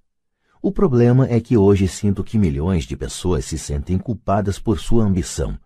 O 0.60 0.72
problema 0.72 1.28
é 1.28 1.40
que 1.40 1.56
hoje 1.56 1.88
sinto 1.88 2.24
que 2.24 2.38
milhões 2.38 2.86
de 2.86 2.98
pessoas 2.98 3.46
se 3.46 3.60
sentem 3.60 4.00
culpadas 4.00 4.58
por 4.58 4.80
sua 4.80 5.04
ambição. 5.04 5.58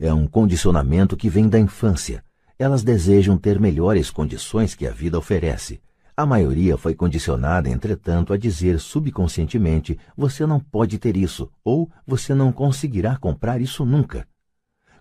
É 0.00 0.12
um 0.12 0.26
condicionamento 0.26 1.16
que 1.16 1.28
vem 1.28 1.48
da 1.48 1.58
infância. 1.58 2.24
Elas 2.58 2.82
desejam 2.82 3.36
ter 3.36 3.60
melhores 3.60 4.10
condições 4.10 4.74
que 4.74 4.86
a 4.86 4.90
vida 4.90 5.18
oferece. 5.18 5.80
A 6.14 6.26
maioria 6.26 6.76
foi 6.76 6.94
condicionada, 6.94 7.70
entretanto, 7.70 8.34
a 8.34 8.36
dizer 8.36 8.78
subconscientemente: 8.78 9.98
você 10.14 10.44
não 10.44 10.60
pode 10.60 10.98
ter 10.98 11.16
isso, 11.16 11.50
ou 11.64 11.90
você 12.06 12.34
não 12.34 12.52
conseguirá 12.52 13.16
comprar 13.16 13.62
isso 13.62 13.84
nunca. 13.84 14.26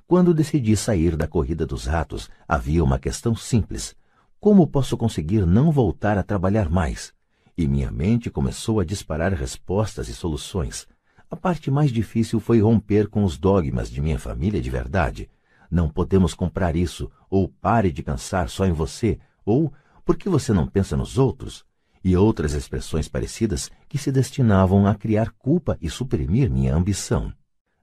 Quando 0.08 0.34
decidi 0.34 0.76
sair 0.78 1.18
da 1.18 1.28
corrida 1.28 1.66
dos 1.66 1.86
ratos, 1.86 2.30
havia 2.48 2.82
uma 2.82 2.98
questão 2.98 3.36
simples: 3.36 3.94
como 4.40 4.66
posso 4.66 4.96
conseguir 4.96 5.46
não 5.46 5.70
voltar 5.70 6.18
a 6.18 6.24
trabalhar 6.24 6.70
mais? 6.70 7.14
E 7.58 7.68
minha 7.68 7.92
mente 7.92 8.30
começou 8.30 8.80
a 8.80 8.86
disparar 8.86 9.34
respostas 9.34 10.08
e 10.08 10.14
soluções. 10.14 10.88
A 11.30 11.36
parte 11.36 11.70
mais 11.70 11.92
difícil 11.92 12.40
foi 12.40 12.62
romper 12.62 13.08
com 13.08 13.26
os 13.26 13.38
dogmas 13.38 13.90
de 13.90 14.02
minha 14.02 14.18
família 14.18 14.62
de 14.62 14.70
verdade. 14.70 15.30
Não 15.70 15.90
podemos 15.90 16.34
comprar 16.34 16.76
isso, 16.76 17.12
ou 17.30 17.50
pare 17.50 17.92
de 17.92 18.02
pensar 18.02 18.50
só 18.50 18.66
em 18.66 18.74
você, 18.74 19.20
ou 19.46 19.72
por 20.06 20.17
que 20.17 20.30
você 20.30 20.53
não 20.53 20.67
pensa 20.67 20.98
nos 20.98 21.17
outros? 21.17 21.64
E 22.03 22.17
outras 22.17 22.53
expressões 22.53 23.08
parecidas 23.08 23.69
que 23.88 23.98
se 23.98 24.12
destinavam 24.12 24.88
a 24.88 24.96
criar 24.96 25.32
culpa 25.32 25.78
e 25.80 25.90
suprimir 25.90 26.50
minha 26.50 26.76
ambição. 26.76 27.32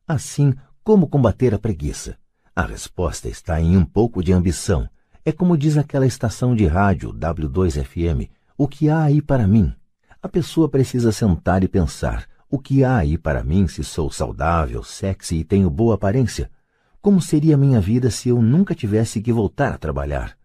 Assim, 0.07 0.55
como 0.83 1.07
combater 1.07 1.55
a 1.55 1.59
preguiça? 1.59 2.17
A 2.57 2.63
resposta 2.63 3.29
está 3.29 3.61
em 3.61 3.77
um 3.77 3.85
pouco 3.85 4.23
de 4.23 4.33
ambição. 4.33 4.89
É 5.25 5.31
como 5.31 5.57
diz 5.57 5.77
aquela 5.77 6.07
estação 6.07 6.57
de 6.57 6.67
rádio 6.67 7.13
W2FM: 7.13 8.31
o 8.57 8.67
que 8.67 8.89
há 8.89 9.03
aí 9.03 9.21
para 9.21 9.47
mim? 9.47 9.73
A 10.23 10.29
pessoa 10.29 10.69
precisa 10.69 11.13
sentar 11.13 11.63
e 11.63 11.69
pensar: 11.69 12.27
o 12.51 12.59
que 12.59 12.83
há 12.83 12.97
aí 12.97 13.19
para 13.19 13.45
mim 13.45 13.69
se 13.69 13.85
sou 13.85 14.11
saudável, 14.11 14.83
sexy 14.83 15.37
e 15.37 15.45
tenho 15.45 15.69
boa 15.69 15.97
aparência? 15.97 16.51
Como 17.03 17.21
seria 17.21 17.59
minha 17.59 17.81
vida 17.81 18.11
se 18.11 18.31
eu 18.31 18.41
nunca 18.41 18.75
tivesse 18.75 19.21
que 19.21 19.33
voltar 19.33 19.75
a 19.75 19.79
trabalhar? 19.79 20.38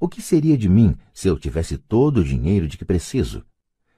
O 0.00 0.08
que 0.08 0.22
seria 0.22 0.56
de 0.56 0.68
mim 0.68 0.94
se 1.12 1.26
eu 1.26 1.36
tivesse 1.36 1.76
todo 1.76 2.18
o 2.18 2.24
dinheiro 2.24 2.68
de 2.68 2.78
que 2.78 2.84
preciso? 2.84 3.44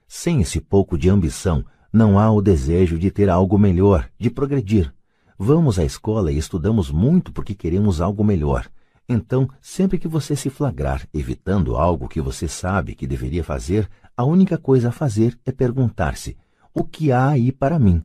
Sem 0.07 0.41
esse 0.41 0.59
pouco 0.59 0.97
de 0.97 1.09
ambição, 1.09 1.63
não 1.93 2.17
há 2.17 2.31
o 2.31 2.41
desejo 2.41 2.97
de 2.97 3.11
ter 3.11 3.29
algo 3.29 3.57
melhor, 3.57 4.09
de 4.17 4.29
progredir. 4.29 4.91
Vamos 5.37 5.77
à 5.77 5.85
escola 5.85 6.31
e 6.31 6.37
estudamos 6.37 6.89
muito 6.89 7.31
porque 7.31 7.53
queremos 7.53 8.01
algo 8.01 8.23
melhor. 8.23 8.67
Então, 9.07 9.47
sempre 9.61 9.99
que 9.99 10.07
você 10.07 10.35
se 10.35 10.49
flagrar 10.49 11.07
evitando 11.13 11.75
algo 11.75 12.07
que 12.07 12.19
você 12.19 12.47
sabe 12.47 12.95
que 12.95 13.05
deveria 13.05 13.43
fazer, 13.43 13.87
a 14.17 14.23
única 14.23 14.57
coisa 14.57 14.89
a 14.89 14.91
fazer 14.91 15.37
é 15.45 15.51
perguntar-se: 15.51 16.35
o 16.73 16.83
que 16.83 17.11
há 17.11 17.29
aí 17.29 17.51
para 17.51 17.77
mim? 17.77 18.03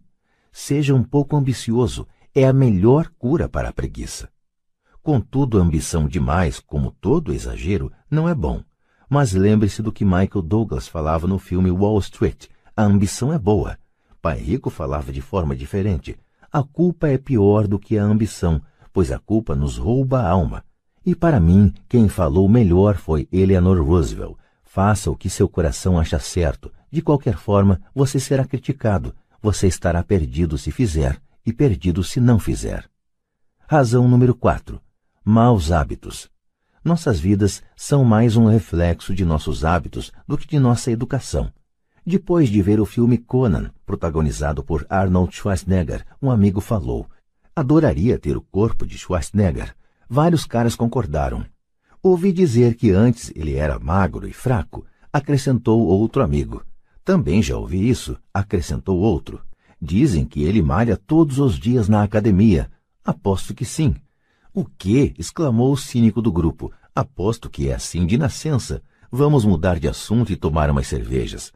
Seja 0.52 0.94
um 0.94 1.02
pouco 1.02 1.34
ambicioso, 1.34 2.06
é 2.34 2.46
a 2.46 2.52
melhor 2.52 3.10
cura 3.18 3.48
para 3.48 3.70
a 3.70 3.72
preguiça. 3.72 4.28
Contudo, 5.06 5.60
a 5.60 5.62
ambição 5.62 6.08
demais, 6.08 6.58
como 6.58 6.90
todo 6.90 7.32
exagero, 7.32 7.92
não 8.10 8.28
é 8.28 8.34
bom. 8.34 8.60
Mas 9.08 9.32
lembre-se 9.32 9.80
do 9.80 9.92
que 9.92 10.04
Michael 10.04 10.42
Douglas 10.42 10.88
falava 10.88 11.28
no 11.28 11.38
filme 11.38 11.70
Wall 11.70 12.00
Street: 12.00 12.48
a 12.76 12.82
ambição 12.82 13.32
é 13.32 13.38
boa. 13.38 13.78
Pai 14.20 14.36
Rico 14.36 14.68
falava 14.68 15.12
de 15.12 15.20
forma 15.20 15.54
diferente 15.54 16.18
a 16.50 16.62
culpa 16.62 17.06
é 17.06 17.16
pior 17.18 17.68
do 17.68 17.78
que 17.78 17.96
a 17.96 18.02
ambição, 18.02 18.60
pois 18.92 19.12
a 19.12 19.18
culpa 19.20 19.54
nos 19.54 19.76
rouba 19.76 20.22
a 20.22 20.28
alma. 20.28 20.64
E 21.04 21.14
para 21.14 21.38
mim, 21.38 21.72
quem 21.88 22.08
falou 22.08 22.48
melhor 22.48 22.96
foi 22.96 23.28
Eleanor 23.30 23.80
Roosevelt. 23.80 24.36
Faça 24.64 25.08
o 25.08 25.16
que 25.16 25.30
seu 25.30 25.48
coração 25.48 26.00
acha 26.00 26.18
certo. 26.18 26.72
De 26.90 27.00
qualquer 27.00 27.36
forma, 27.36 27.80
você 27.94 28.18
será 28.18 28.44
criticado. 28.44 29.14
Você 29.40 29.68
estará 29.68 30.02
perdido 30.02 30.58
se 30.58 30.72
fizer 30.72 31.20
e 31.44 31.52
perdido 31.52 32.02
se 32.02 32.18
não 32.18 32.40
fizer. 32.40 32.88
Razão 33.68 34.08
número 34.08 34.34
4. 34.34 34.80
Maus 35.28 35.72
hábitos. 35.72 36.30
Nossas 36.84 37.18
vidas 37.18 37.60
são 37.74 38.04
mais 38.04 38.36
um 38.36 38.46
reflexo 38.46 39.12
de 39.12 39.24
nossos 39.24 39.64
hábitos 39.64 40.12
do 40.24 40.38
que 40.38 40.46
de 40.46 40.56
nossa 40.56 40.88
educação. 40.88 41.52
Depois 42.06 42.48
de 42.48 42.62
ver 42.62 42.78
o 42.78 42.86
filme 42.86 43.18
Conan, 43.18 43.72
protagonizado 43.84 44.62
por 44.62 44.86
Arnold 44.88 45.34
Schwarzenegger, 45.34 46.06
um 46.22 46.30
amigo 46.30 46.60
falou: 46.60 47.08
Adoraria 47.56 48.20
ter 48.20 48.36
o 48.36 48.40
corpo 48.40 48.86
de 48.86 48.96
Schwarzenegger. 48.96 49.74
Vários 50.08 50.46
caras 50.46 50.76
concordaram. 50.76 51.44
Ouvi 52.00 52.30
dizer 52.32 52.76
que 52.76 52.92
antes 52.92 53.32
ele 53.34 53.56
era 53.56 53.80
magro 53.80 54.28
e 54.28 54.32
fraco, 54.32 54.86
acrescentou 55.12 55.80
outro 55.88 56.22
amigo. 56.22 56.64
Também 57.04 57.42
já 57.42 57.56
ouvi 57.56 57.88
isso, 57.88 58.16
acrescentou 58.32 59.00
outro. 59.00 59.42
Dizem 59.82 60.24
que 60.24 60.44
ele 60.44 60.62
malha 60.62 60.96
todos 60.96 61.40
os 61.40 61.58
dias 61.58 61.88
na 61.88 62.04
academia. 62.04 62.70
Aposto 63.04 63.52
que 63.52 63.64
sim. 63.64 63.96
O 64.56 64.64
quê? 64.64 65.12
exclamou 65.18 65.70
o 65.70 65.76
cínico 65.76 66.22
do 66.22 66.32
grupo. 66.32 66.72
Aposto 66.94 67.50
que 67.50 67.68
é 67.68 67.74
assim 67.74 68.06
de 68.06 68.16
nascença. 68.16 68.82
Vamos 69.12 69.44
mudar 69.44 69.78
de 69.78 69.86
assunto 69.86 70.32
e 70.32 70.36
tomar 70.36 70.70
umas 70.70 70.86
cervejas. 70.86 71.52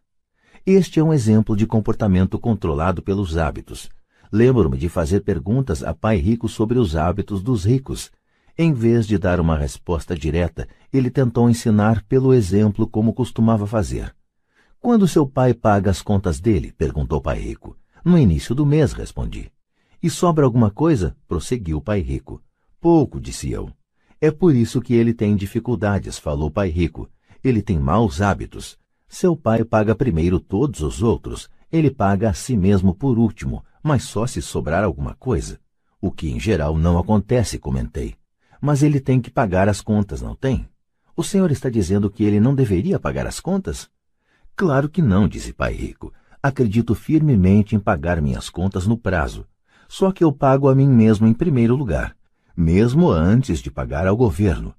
Este 0.67 1.01
é 1.01 1.03
um 1.03 1.11
exemplo 1.11 1.57
de 1.57 1.67
comportamento 1.67 2.39
controlado 2.39 3.01
pelos 3.01 3.39
hábitos. 3.39 3.89
Lembro-me 4.31 4.77
de 4.77 4.91
fazer 4.91 5.21
perguntas 5.21 5.83
a 5.83 5.95
pai 5.95 6.19
rico 6.19 6.47
sobre 6.47 6.79
os 6.79 6.95
hábitos 6.95 7.43
dos 7.43 7.65
ricos. 7.65 8.11
Em 8.59 8.75
vez 8.75 9.07
de 9.07 9.17
dar 9.17 9.41
uma 9.41 9.57
resposta 9.57 10.15
direta, 10.15 10.69
ele 10.93 11.11
tentou 11.11 11.49
ensinar 11.49 12.05
pelo 12.05 12.35
exemplo 12.35 12.87
como 12.87 13.15
costumava 13.15 13.67
fazer. 13.67 14.15
Quando 14.79 15.09
seu 15.09 15.27
pai 15.27 15.55
paga 15.55 15.91
as 15.91 16.03
contas 16.03 16.39
dele? 16.39 16.71
perguntou 16.71 17.17
o 17.17 17.23
pai 17.23 17.39
rico. 17.41 17.79
No 18.05 18.19
início 18.19 18.55
do 18.55 18.67
mês, 18.67 18.93
respondi. 18.93 19.51
E 20.03 20.11
sobra 20.11 20.45
alguma 20.45 20.71
coisa? 20.71 21.17
prosseguiu 21.27 21.79
o 21.79 21.83
pai 21.83 22.01
rico. 22.01 22.43
Pouco, 22.81 23.21
disse 23.21 23.51
eu. 23.51 23.71
É 24.19 24.31
por 24.31 24.55
isso 24.55 24.81
que 24.81 24.95
ele 24.95 25.13
tem 25.13 25.37
dificuldades, 25.37 26.19
falou 26.19 26.49
o 26.49 26.51
pai 26.51 26.71
rico. 26.71 27.11
Ele 27.45 27.61
tem 27.61 27.79
maus 27.79 28.23
hábitos. 28.23 28.79
Seu 29.07 29.37
pai 29.37 29.65
paga 29.65 29.95
primeiro 29.95 30.41
todos 30.41 30.81
os 30.81 31.03
outros, 31.03 31.51
ele 31.71 31.91
paga 31.91 32.31
a 32.31 32.33
si 32.33 32.57
mesmo 32.57 32.95
por 32.95 33.19
último, 33.19 33.63
mas 33.83 34.05
só 34.05 34.27
se 34.27 34.41
sobrar 34.41 34.83
alguma 34.83 35.15
coisa. 35.15 35.61
O 36.01 36.11
que 36.11 36.31
em 36.31 36.41
geral 36.41 36.79
não 36.79 36.99
acontece, 36.99 37.59
comentei. 37.59 38.15
Mas 38.63 38.83
ele 38.83 38.99
tem 38.99 39.21
que 39.21 39.31
pagar 39.31 39.69
as 39.69 39.83
contas, 39.83 40.23
não 40.23 40.35
tem? 40.35 40.67
O 41.15 41.23
senhor 41.23 41.51
está 41.51 41.69
dizendo 41.69 42.11
que 42.11 42.25
ele 42.25 42.41
não 42.41 42.55
deveria 42.55 42.99
pagar 42.99 43.27
as 43.27 43.41
contas? 43.41 43.91
Claro 44.57 44.89
que 44.89 45.03
não, 45.03 45.29
disse 45.29 45.53
Pai 45.53 45.75
Rico. 45.75 46.13
Acredito 46.43 46.95
firmemente 46.95 47.77
em 47.77 47.79
pagar 47.79 48.23
minhas 48.23 48.49
contas 48.49 48.87
no 48.87 48.97
prazo. 48.97 49.47
Só 49.87 50.13
que 50.13 50.25
eu 50.25 50.33
pago 50.33 50.69
a 50.69 50.75
mim 50.75 50.89
mesmo 50.89 51.27
em 51.27 51.35
primeiro 51.35 51.75
lugar, 51.77 52.17
mesmo 52.61 53.11
antes 53.11 53.61
de 53.61 53.71
pagar 53.71 54.07
ao 54.07 54.15
governo. 54.15 54.75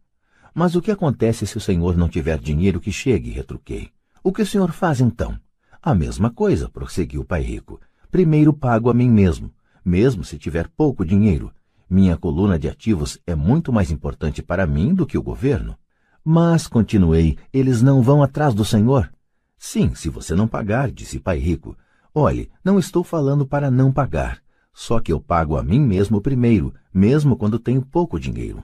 Mas 0.54 0.76
o 0.76 0.82
que 0.82 0.92
acontece 0.92 1.48
se 1.48 1.58
o 1.58 1.62
senhor 1.62 1.98
não 1.98 2.08
tiver 2.08 2.38
dinheiro 2.38 2.80
que 2.80 2.92
chegue? 2.92 3.32
retruquei. 3.32 3.90
O 4.24 4.32
que 4.32 4.44
o 4.44 4.46
senhor 4.46 4.72
faz 4.72 5.02
então? 5.02 5.36
A 5.82 5.96
mesma 5.96 6.30
coisa, 6.30 6.70
prosseguiu 6.70 7.22
o 7.22 7.26
pai 7.26 7.42
rico. 7.42 7.82
Primeiro 8.12 8.54
pago 8.54 8.92
a 8.92 8.94
mim 8.94 9.10
mesmo, 9.10 9.52
mesmo 9.84 10.24
se 10.24 10.38
tiver 10.38 10.68
pouco 10.68 11.04
dinheiro. 11.04 11.52
Minha 11.90 12.16
coluna 12.16 12.60
de 12.60 12.70
ativos 12.70 13.18
é 13.26 13.34
muito 13.34 13.74
mais 13.74 13.90
importante 13.90 14.44
para 14.44 14.68
mim 14.68 14.94
do 14.94 15.08
que 15.08 15.18
o 15.18 15.24
governo. 15.24 15.76
Mas, 16.24 16.68
continuei, 16.68 17.36
eles 17.52 17.82
não 17.82 18.04
vão 18.04 18.22
atrás 18.22 18.54
do 18.54 18.64
senhor? 18.64 19.12
Sim, 19.58 19.96
se 19.96 20.08
você 20.08 20.36
não 20.36 20.48
pagar, 20.48 20.92
disse 20.92 21.20
pai 21.20 21.40
rico. 21.40 21.76
Olhe, 22.14 22.52
não 22.64 22.78
estou 22.78 23.04
falando 23.04 23.44
para 23.44 23.72
não 23.72 23.92
pagar. 23.92 24.40
Só 24.74 25.00
que 25.00 25.12
eu 25.12 25.20
pago 25.20 25.58
a 25.58 25.64
mim 25.64 25.80
mesmo 25.80 26.22
primeiro, 26.22 26.74
mesmo 26.94 27.36
quando 27.36 27.60
tenho 27.60 27.82
pouco 27.82 28.20
dinheiro. 28.20 28.64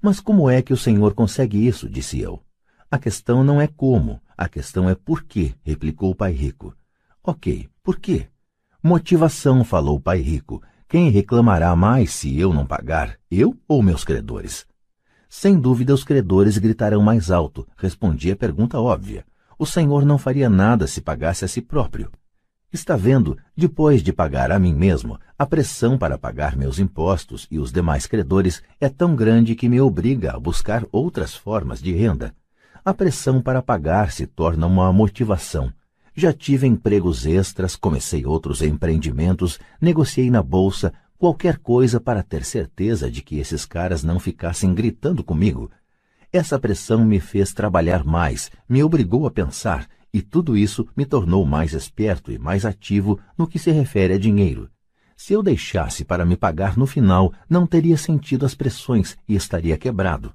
Mas 0.00 0.20
como 0.20 0.50
é 0.50 0.60
que 0.62 0.72
o 0.72 0.76
senhor 0.76 1.14
consegue 1.14 1.66
isso? 1.66 1.88
disse 1.88 2.20
eu. 2.20 2.42
A 2.90 2.98
questão 2.98 3.42
não 3.42 3.60
é 3.60 3.66
como, 3.66 4.20
a 4.36 4.48
questão 4.48 4.88
é 4.88 4.94
por 4.94 5.22
quê, 5.22 5.54
replicou 5.62 6.10
o 6.10 6.14
pai 6.14 6.32
rico. 6.32 6.76
Ok, 7.22 7.68
por 7.82 7.98
quê? 7.98 8.28
Motivação, 8.82 9.64
falou 9.64 9.96
o 9.96 10.00
pai 10.00 10.20
rico. 10.20 10.62
Quem 10.86 11.10
reclamará 11.10 11.74
mais 11.74 12.12
se 12.12 12.38
eu 12.38 12.52
não 12.52 12.66
pagar, 12.66 13.18
eu 13.30 13.58
ou 13.66 13.82
meus 13.82 14.04
credores? 14.04 14.66
Sem 15.28 15.58
dúvida, 15.58 15.92
os 15.92 16.04
credores 16.04 16.58
gritarão 16.58 17.02
mais 17.02 17.30
alto, 17.30 17.66
respondi 17.76 18.30
a 18.30 18.36
pergunta 18.36 18.78
óbvia. 18.78 19.24
O 19.58 19.66
Senhor 19.66 20.04
não 20.04 20.18
faria 20.18 20.48
nada 20.48 20.86
se 20.86 21.00
pagasse 21.00 21.44
a 21.44 21.48
si 21.48 21.60
próprio. 21.60 22.12
Está 22.74 22.96
vendo, 22.96 23.38
depois 23.56 24.02
de 24.02 24.12
pagar 24.12 24.50
a 24.50 24.58
mim 24.58 24.74
mesmo, 24.74 25.16
a 25.38 25.46
pressão 25.46 25.96
para 25.96 26.18
pagar 26.18 26.56
meus 26.56 26.80
impostos 26.80 27.46
e 27.48 27.56
os 27.56 27.70
demais 27.70 28.04
credores 28.04 28.64
é 28.80 28.88
tão 28.88 29.14
grande 29.14 29.54
que 29.54 29.68
me 29.68 29.80
obriga 29.80 30.32
a 30.34 30.40
buscar 30.40 30.84
outras 30.90 31.36
formas 31.36 31.80
de 31.80 31.92
renda. 31.92 32.34
A 32.84 32.92
pressão 32.92 33.40
para 33.40 33.62
pagar 33.62 34.10
se 34.10 34.26
torna 34.26 34.66
uma 34.66 34.92
motivação. 34.92 35.72
Já 36.16 36.32
tive 36.32 36.66
empregos 36.66 37.24
extras, 37.24 37.76
comecei 37.76 38.26
outros 38.26 38.60
empreendimentos, 38.60 39.60
negociei 39.80 40.28
na 40.28 40.42
bolsa, 40.42 40.92
qualquer 41.16 41.58
coisa 41.58 42.00
para 42.00 42.24
ter 42.24 42.44
certeza 42.44 43.08
de 43.08 43.22
que 43.22 43.38
esses 43.38 43.64
caras 43.64 44.02
não 44.02 44.18
ficassem 44.18 44.74
gritando 44.74 45.22
comigo. 45.22 45.70
Essa 46.32 46.58
pressão 46.58 47.04
me 47.04 47.20
fez 47.20 47.52
trabalhar 47.52 48.02
mais, 48.02 48.50
me 48.68 48.82
obrigou 48.82 49.28
a 49.28 49.30
pensar, 49.30 49.88
e 50.14 50.22
tudo 50.22 50.56
isso 50.56 50.86
me 50.96 51.04
tornou 51.04 51.44
mais 51.44 51.72
esperto 51.72 52.30
e 52.30 52.38
mais 52.38 52.64
ativo 52.64 53.18
no 53.36 53.48
que 53.48 53.58
se 53.58 53.72
refere 53.72 54.14
a 54.14 54.18
dinheiro. 54.18 54.70
Se 55.16 55.32
eu 55.32 55.42
deixasse 55.42 56.04
para 56.04 56.24
me 56.24 56.36
pagar 56.36 56.76
no 56.76 56.86
final, 56.86 57.32
não 57.50 57.66
teria 57.66 57.96
sentido 57.96 58.46
as 58.46 58.54
pressões 58.54 59.16
e 59.28 59.34
estaria 59.34 59.76
quebrado. 59.76 60.32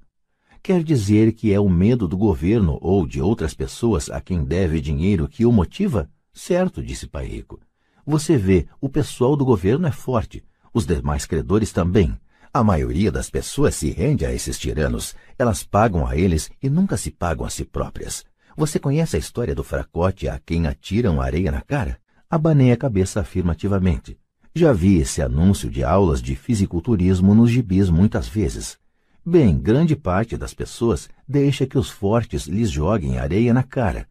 Quer 0.62 0.84
dizer 0.84 1.32
que 1.32 1.54
é 1.54 1.60
o 1.62 1.70
medo 1.70 2.10
do 2.10 2.18
governo 2.18 2.78
ou 2.82 3.08
de 3.08 3.22
outras 3.22 3.54
pessoas 3.54 4.10
a 4.10 4.20
quem 4.20 4.44
deve 4.44 4.82
dinheiro 4.82 5.30
que 5.30 5.46
o 5.46 5.52
motiva? 5.52 6.10
Certo, 6.34 6.84
disse 6.84 7.08
Pai 7.08 7.28
Rico. 7.28 7.58
Você 8.06 8.36
vê, 8.36 8.68
o 8.82 8.90
pessoal 8.90 9.38
do 9.38 9.46
governo 9.46 9.88
é 9.88 9.92
forte, 9.92 10.44
os 10.74 10.86
demais 10.86 11.26
credores 11.26 11.72
também. 11.72 12.20
A 12.54 12.62
maioria 12.66 13.14
das 13.14 13.30
pessoas 13.30 13.76
se 13.76 13.92
rende 13.92 14.26
a 14.26 14.34
esses 14.34 14.60
tiranos. 14.60 15.16
Elas 15.38 15.64
pagam 15.64 16.06
a 16.06 16.18
eles 16.18 16.50
e 16.62 16.70
nunca 16.70 16.98
se 16.98 17.12
pagam 17.12 17.46
a 17.46 17.50
si 17.50 17.64
próprias. 17.64 18.26
Você 18.60 18.78
conhece 18.78 19.16
a 19.16 19.20
história 19.20 19.56
do 19.56 19.64
fracote 19.64 20.28
a 20.28 20.38
quem 20.38 20.68
atiram 20.68 21.22
areia 21.22 21.50
na 21.50 21.62
cara? 21.62 21.98
Abanei 22.30 22.74
a 22.74 22.76
cabeça 22.76 23.22
afirmativamente. 23.22 24.20
Já 24.54 24.74
vi 24.74 24.98
esse 24.98 25.22
anúncio 25.22 25.70
de 25.70 25.82
aulas 25.82 26.22
de 26.22 26.36
fisiculturismo 26.36 27.34
nos 27.34 27.52
gibis 27.52 27.90
muitas 27.90 28.28
vezes. 28.28 28.78
Bem, 29.26 29.58
grande 29.58 29.96
parte 29.96 30.36
das 30.36 30.54
pessoas 30.54 31.08
deixa 31.26 31.66
que 31.66 31.78
os 31.78 31.90
fortes 31.90 32.48
lhes 32.48 32.70
joguem 32.70 33.18
areia 33.18 33.54
na 33.54 33.64
cara. 33.64 34.06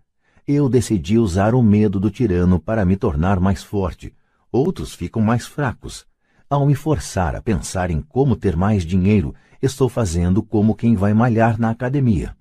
Eu 0.46 0.66
decidi 0.66 1.18
usar 1.18 1.54
o 1.54 1.62
medo 1.62 2.00
do 2.00 2.10
tirano 2.10 2.58
para 2.58 2.86
me 2.86 2.96
tornar 2.96 3.38
mais 3.38 3.62
forte. 3.62 4.14
Outros 4.50 4.94
ficam 4.94 5.20
mais 5.20 5.46
fracos. 5.46 6.06
Ao 6.48 6.64
me 6.64 6.74
forçar 6.74 7.36
a 7.36 7.42
pensar 7.42 7.90
em 7.90 8.00
como 8.00 8.34
ter 8.34 8.56
mais 8.56 8.82
dinheiro, 8.82 9.34
estou 9.60 9.90
fazendo 9.90 10.42
como 10.42 10.74
quem 10.74 10.96
vai 10.96 11.12
malhar 11.12 11.60
na 11.60 11.68
academia. 11.68 12.37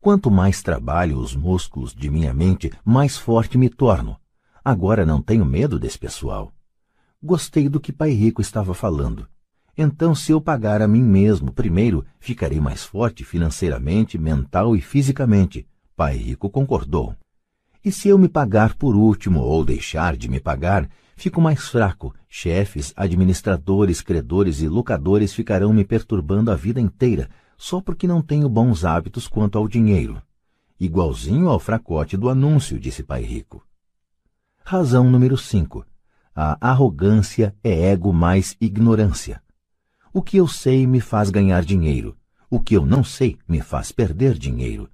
Quanto 0.00 0.30
mais 0.30 0.62
trabalho 0.62 1.18
os 1.18 1.34
músculos 1.34 1.92
de 1.92 2.08
minha 2.08 2.32
mente, 2.32 2.70
mais 2.84 3.16
forte 3.16 3.58
me 3.58 3.68
torno. 3.68 4.16
Agora 4.64 5.04
não 5.04 5.20
tenho 5.20 5.44
medo 5.44 5.76
desse 5.76 5.98
pessoal. 5.98 6.52
Gostei 7.20 7.68
do 7.68 7.80
que 7.80 7.92
Pai 7.92 8.10
Rico 8.10 8.40
estava 8.40 8.74
falando. 8.74 9.26
Então, 9.76 10.14
se 10.14 10.30
eu 10.30 10.40
pagar 10.40 10.80
a 10.80 10.86
mim 10.86 11.02
mesmo 11.02 11.52
primeiro, 11.52 12.04
ficarei 12.20 12.60
mais 12.60 12.84
forte 12.84 13.24
financeiramente, 13.24 14.16
mental 14.16 14.76
e 14.76 14.80
fisicamente. 14.80 15.66
Pai 15.96 16.16
Rico 16.16 16.48
concordou. 16.48 17.16
E 17.84 17.90
se 17.90 18.08
eu 18.08 18.18
me 18.18 18.28
pagar 18.28 18.74
por 18.74 18.94
último 18.94 19.40
ou 19.40 19.64
deixar 19.64 20.16
de 20.16 20.28
me 20.28 20.38
pagar, 20.38 20.88
fico 21.16 21.40
mais 21.40 21.68
fraco. 21.68 22.14
Chefes, 22.28 22.92
administradores, 22.96 24.00
credores 24.00 24.60
e 24.60 24.68
locadores 24.68 25.32
ficarão 25.32 25.72
me 25.72 25.84
perturbando 25.84 26.52
a 26.52 26.54
vida 26.54 26.80
inteira, 26.80 27.28
só 27.58 27.80
porque 27.80 28.06
não 28.06 28.22
tenho 28.22 28.48
bons 28.48 28.84
hábitos 28.84 29.26
quanto 29.26 29.58
ao 29.58 29.66
dinheiro. 29.66 30.22
Igualzinho 30.78 31.48
ao 31.48 31.58
fracote 31.58 32.16
do 32.16 32.28
anúncio, 32.28 32.78
disse 32.78 33.02
Pai 33.02 33.22
Rico. 33.22 33.66
Razão 34.64 35.10
número 35.10 35.36
5. 35.36 35.84
A 36.32 36.56
arrogância 36.70 37.52
é 37.64 37.90
ego 37.90 38.12
mais 38.12 38.56
ignorância. 38.60 39.42
O 40.12 40.22
que 40.22 40.36
eu 40.36 40.46
sei 40.46 40.86
me 40.86 41.00
faz 41.00 41.30
ganhar 41.30 41.64
dinheiro. 41.64 42.16
O 42.48 42.60
que 42.60 42.74
eu 42.74 42.86
não 42.86 43.02
sei 43.02 43.36
me 43.48 43.60
faz 43.60 43.90
perder 43.90 44.38
dinheiro. 44.38 44.88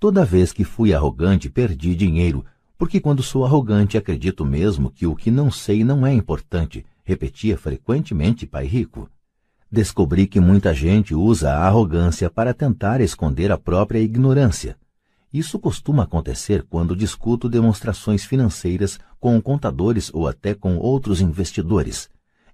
Toda 0.00 0.24
vez 0.24 0.50
que 0.50 0.64
fui 0.64 0.94
arrogante, 0.94 1.50
perdi 1.50 1.94
dinheiro, 1.94 2.44
porque 2.78 3.00
quando 3.00 3.22
sou 3.22 3.44
arrogante 3.44 3.98
acredito 3.98 4.46
mesmo 4.46 4.90
que 4.90 5.06
o 5.06 5.14
que 5.14 5.30
não 5.30 5.50
sei 5.50 5.84
não 5.84 6.06
é 6.06 6.14
importante, 6.14 6.86
repetia 7.04 7.58
frequentemente 7.58 8.46
Pai 8.46 8.66
Rico 8.66 9.10
descobri 9.70 10.26
que 10.26 10.40
muita 10.40 10.72
gente 10.72 11.14
usa 11.14 11.52
a 11.52 11.66
arrogância 11.66 12.30
para 12.30 12.54
tentar 12.54 13.00
esconder 13.00 13.52
a 13.52 13.58
própria 13.58 13.98
ignorância. 13.98 14.76
Isso 15.32 15.58
costuma 15.58 16.04
acontecer 16.04 16.64
quando 16.70 16.96
discuto 16.96 17.48
demonstrações 17.48 18.24
financeiras 18.24 18.98
com 19.20 19.40
contadores 19.42 20.10
ou 20.14 20.26
até 20.26 20.54
com 20.54 20.78
outros 20.78 21.20
investidores. 21.20 22.08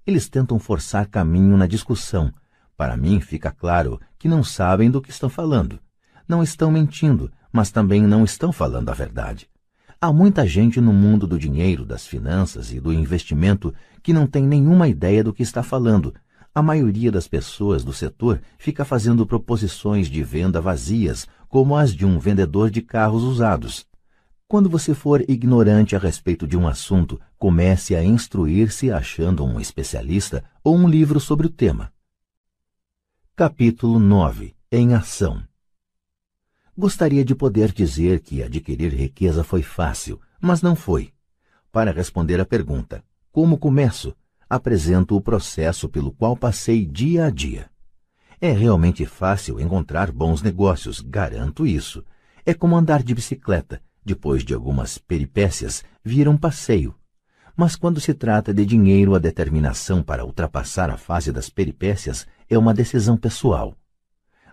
Eles 0.05 0.29
tentam 0.29 0.59
forçar 0.59 1.07
caminho 1.07 1.57
na 1.57 1.67
discussão. 1.67 2.33
Para 2.77 2.97
mim, 2.97 3.21
fica 3.21 3.53
claro 3.53 4.01
que 4.19 4.27
não 4.27 4.43
sabem 4.43 4.91
do 4.91 5.01
que 5.01 5.11
estão 5.11 5.31
falando. 5.31 5.79
Não 6.27 6.43
estão 6.43 6.71
mentindo, 6.71 7.31
mas 7.53 7.71
também 7.71 8.03
não 8.03 8.25
estão 8.25 8.53
falando 8.53 8.89
a 8.89 8.95
verdade. 8.95 9.49
Há 10.01 10.13
muita 10.13 10.47
gente 10.47 10.81
no 10.81 10.93
mundo 10.93 11.27
do 11.27 11.39
dinheiro, 11.39 11.87
das 11.87 12.07
finanças 12.07 12.73
e 12.73 12.81
do 12.81 12.93
investimento 12.93 13.73
que 14.03 14.13
não 14.13 14.27
tem 14.27 14.45
nenhuma 14.45 14.89
ideia 14.89 15.23
do 15.23 15.33
que 15.33 15.43
está 15.43 15.63
falando 15.63 16.13
a 16.55 16.63
maioria 16.63 17.11
das 17.11 17.27
pessoas 17.27 17.83
do 17.83 17.93
setor 17.93 18.41
fica 18.57 18.85
fazendo 18.85 19.27
proposições 19.27 20.07
de 20.07 20.23
venda 20.23 20.61
vazias, 20.61 21.27
como 21.49 21.77
as 21.77 21.93
de 21.93 22.07
um 22.07 22.19
vendedor 22.19 22.71
de 22.71 22.81
carros 22.81 23.25
usados. 23.25 23.87
Quando 24.47 24.71
você 24.71 24.95
for 24.95 25.29
ignorante 25.29 25.97
a 25.97 25.99
respeito 25.99 26.47
de 26.47 26.57
um 26.57 26.69
assunto, 26.69 27.21
comece 27.37 27.97
a 27.97 28.05
instruir-se 28.05 28.93
achando 28.93 29.45
um 29.45 29.59
especialista 29.59 30.45
ou 30.63 30.77
um 30.77 30.89
livro 30.89 31.19
sobre 31.19 31.47
o 31.49 31.51
tema. 31.51 31.93
Capítulo 33.35 33.99
9 33.99 34.55
Em 34.71 34.95
Ação 34.95 35.43
Gostaria 36.79 37.25
de 37.25 37.35
poder 37.35 37.73
dizer 37.73 38.21
que 38.21 38.45
adquirir 38.45 38.95
riqueza 38.95 39.43
foi 39.43 39.63
fácil, 39.63 40.21
mas 40.41 40.63
não 40.63 40.77
foi. 40.77 41.13
Para 41.73 41.91
responder 41.91 42.41
à 42.41 42.45
pergunta, 42.45 43.03
como 43.33 43.59
começo? 43.59 44.15
Apresento 44.49 45.17
o 45.17 45.21
processo 45.21 45.89
pelo 45.89 46.13
qual 46.13 46.37
passei 46.37 46.85
dia 46.87 47.27
a 47.27 47.31
dia. 47.31 47.71
É 48.41 48.51
realmente 48.51 49.07
fácil 49.07 49.61
encontrar 49.61 50.13
bons 50.13 50.43
negócios, 50.43 51.01
garanto 51.01 51.67
isso. 51.67 52.05
É 52.45 52.53
como 52.53 52.77
andar 52.77 53.03
de 53.03 53.15
bicicleta, 53.15 53.81
depois 54.05 54.45
de 54.45 54.53
algumas 54.53 54.99
peripécias, 54.99 55.83
vira 56.05 56.31
um 56.31 56.37
passeio. 56.37 56.95
Mas 57.57 57.77
quando 57.77 58.01
se 58.01 58.13
trata 58.13 58.53
de 58.53 58.67
dinheiro, 58.67 59.15
a 59.15 59.19
determinação 59.19 60.03
para 60.03 60.25
ultrapassar 60.25 60.91
a 60.91 60.97
fase 60.97 61.33
das 61.33 61.49
peripécias 61.49 62.27
é 62.51 62.59
uma 62.59 62.75
decisão 62.75 63.17
pessoal. 63.17 63.75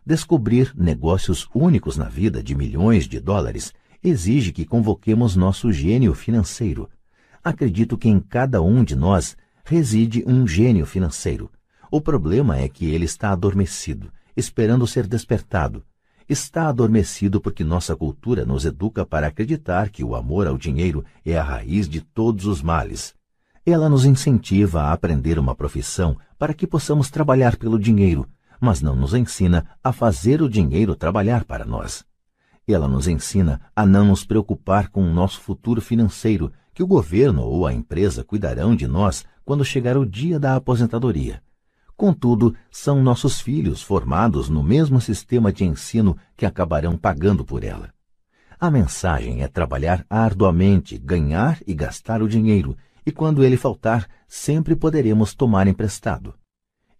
Descobrir 0.05 0.73
negócios 0.75 1.47
únicos 1.53 1.97
na 1.97 2.05
vida 2.05 2.41
de 2.41 2.55
milhões 2.55 3.07
de 3.07 3.19
dólares 3.19 3.73
exige 4.03 4.51
que 4.51 4.65
convoquemos 4.65 5.35
nosso 5.35 5.71
gênio 5.71 6.13
financeiro. 6.13 6.89
Acredito 7.43 7.97
que 7.97 8.07
em 8.07 8.19
cada 8.19 8.61
um 8.61 8.83
de 8.83 8.95
nós 8.95 9.35
reside 9.63 10.23
um 10.27 10.47
gênio 10.47 10.85
financeiro. 10.85 11.51
O 11.89 11.99
problema 11.99 12.57
é 12.57 12.69
que 12.69 12.85
ele 12.85 13.05
está 13.05 13.31
adormecido, 13.31 14.11
esperando 14.35 14.87
ser 14.87 15.07
despertado. 15.07 15.83
Está 16.27 16.69
adormecido 16.69 17.41
porque 17.41 17.63
nossa 17.63 17.95
cultura 17.95 18.45
nos 18.45 18.63
educa 18.63 19.05
para 19.05 19.27
acreditar 19.27 19.89
que 19.89 20.03
o 20.03 20.15
amor 20.15 20.47
ao 20.47 20.57
dinheiro 20.57 21.03
é 21.25 21.37
a 21.37 21.43
raiz 21.43 21.89
de 21.89 21.99
todos 21.99 22.45
os 22.45 22.61
males. 22.61 23.13
Ela 23.65 23.89
nos 23.89 24.05
incentiva 24.05 24.83
a 24.83 24.93
aprender 24.93 25.37
uma 25.37 25.53
profissão 25.53 26.17
para 26.39 26.53
que 26.53 26.65
possamos 26.65 27.09
trabalhar 27.11 27.57
pelo 27.57 27.77
dinheiro, 27.77 28.27
mas 28.59 28.81
não 28.81 28.95
nos 28.95 29.13
ensina 29.13 29.65
a 29.83 29.91
fazer 29.91 30.41
o 30.41 30.49
dinheiro 30.49 30.95
trabalhar 30.95 31.43
para 31.43 31.65
nós. 31.65 32.05
Ela 32.67 32.87
nos 32.87 33.07
ensina 33.07 33.59
a 33.75 33.85
não 33.85 34.05
nos 34.05 34.23
preocupar 34.23 34.89
com 34.89 35.03
o 35.03 35.13
nosso 35.13 35.41
futuro 35.41 35.81
financeiro, 35.81 36.51
que 36.73 36.83
o 36.83 36.87
governo 36.87 37.43
ou 37.43 37.65
a 37.65 37.73
empresa 37.73 38.23
cuidarão 38.23 38.75
de 38.75 38.87
nós 38.87 39.25
quando 39.43 39.65
chegar 39.65 39.97
o 39.97 40.05
dia 40.05 40.39
da 40.39 40.55
aposentadoria. 40.55 41.41
Contudo, 41.95 42.55
são 42.71 43.03
nossos 43.03 43.39
filhos 43.39 43.81
formados 43.81 44.49
no 44.49 44.63
mesmo 44.63 44.99
sistema 44.99 45.51
de 45.53 45.63
ensino 45.63 46.17
que 46.35 46.45
acabarão 46.45 46.97
pagando 46.97 47.45
por 47.45 47.63
ela. 47.63 47.93
A 48.59 48.71
mensagem 48.71 49.43
é 49.43 49.47
trabalhar 49.47 50.05
arduamente, 50.09 50.97
ganhar 50.97 51.59
e 51.65 51.73
gastar 51.73 52.21
o 52.21 52.27
dinheiro, 52.27 52.77
e 53.05 53.11
quando 53.11 53.43
ele 53.43 53.57
faltar, 53.57 54.07
sempre 54.27 54.75
poderemos 54.75 55.33
tomar 55.33 55.67
emprestado. 55.67 56.33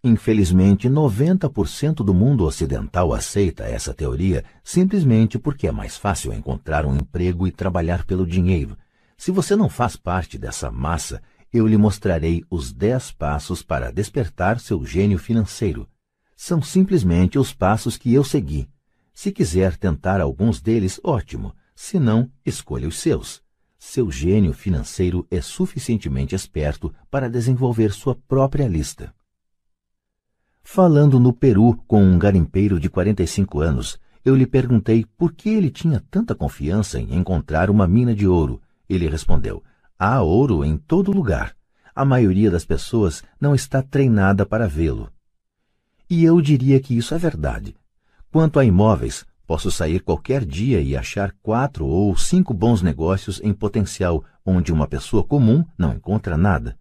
Infelizmente, 0.04 0.88
90% 0.88 2.04
do 2.04 2.12
mundo 2.12 2.44
ocidental 2.44 3.14
aceita 3.14 3.62
essa 3.62 3.94
teoria 3.94 4.44
simplesmente 4.64 5.38
porque 5.38 5.68
é 5.68 5.72
mais 5.72 5.96
fácil 5.96 6.32
encontrar 6.32 6.84
um 6.84 6.96
emprego 6.96 7.46
e 7.46 7.52
trabalhar 7.52 8.04
pelo 8.04 8.26
dinheiro. 8.26 8.76
Se 9.22 9.30
você 9.30 9.54
não 9.54 9.68
faz 9.68 9.94
parte 9.94 10.36
dessa 10.36 10.68
massa, 10.68 11.22
Eu 11.52 11.64
lhe 11.64 11.76
mostrarei 11.76 12.44
os 12.50 12.72
dez 12.72 13.12
passos 13.12 13.62
para 13.62 13.92
despertar 13.92 14.58
seu 14.58 14.84
gênio 14.84 15.16
financeiro. 15.16 15.88
São 16.34 16.60
simplesmente 16.60 17.38
os 17.38 17.52
passos 17.52 17.96
que 17.96 18.12
eu 18.12 18.24
segui. 18.24 18.68
Se 19.14 19.30
quiser 19.30 19.76
tentar 19.76 20.20
alguns 20.20 20.60
deles, 20.60 20.98
ótimo. 21.04 21.54
Se 21.72 22.00
não, 22.00 22.28
escolha 22.44 22.88
os 22.88 22.98
seus. 22.98 23.40
Seu 23.78 24.10
gênio 24.10 24.52
financeiro 24.52 25.24
é 25.30 25.40
suficientemente 25.40 26.34
esperto 26.34 26.92
para 27.08 27.30
desenvolver 27.30 27.92
sua 27.92 28.16
própria 28.16 28.66
lista. 28.66 29.14
Falando 30.64 31.20
no 31.20 31.32
Peru 31.32 31.76
com 31.86 32.02
um 32.02 32.18
garimpeiro 32.18 32.80
de 32.80 32.90
45 32.90 33.60
anos, 33.60 34.00
eu 34.24 34.34
lhe 34.34 34.48
perguntei 34.48 35.06
por 35.16 35.32
que 35.32 35.48
ele 35.48 35.70
tinha 35.70 36.02
tanta 36.10 36.34
confiança 36.34 36.98
em 36.98 37.14
encontrar 37.14 37.70
uma 37.70 37.86
mina 37.86 38.16
de 38.16 38.26
ouro. 38.26 38.60
Ele 38.92 39.08
respondeu: 39.08 39.62
Há 39.98 40.20
ouro 40.20 40.62
em 40.64 40.76
todo 40.76 41.12
lugar. 41.12 41.56
A 41.94 42.04
maioria 42.04 42.50
das 42.50 42.64
pessoas 42.64 43.22
não 43.40 43.54
está 43.54 43.82
treinada 43.82 44.44
para 44.44 44.68
vê-lo. 44.68 45.10
E 46.08 46.24
eu 46.24 46.40
diria 46.42 46.78
que 46.78 46.96
isso 46.96 47.14
é 47.14 47.18
verdade. 47.18 47.74
Quanto 48.30 48.58
a 48.58 48.64
imóveis, 48.64 49.24
posso 49.46 49.70
sair 49.70 50.00
qualquer 50.00 50.44
dia 50.44 50.80
e 50.80 50.94
achar 50.94 51.34
quatro 51.42 51.86
ou 51.86 52.14
cinco 52.16 52.52
bons 52.52 52.82
negócios 52.82 53.40
em 53.42 53.52
potencial 53.54 54.22
onde 54.44 54.72
uma 54.72 54.86
pessoa 54.86 55.24
comum 55.24 55.64
não 55.76 55.94
encontra 55.94 56.36
nada. 56.36 56.78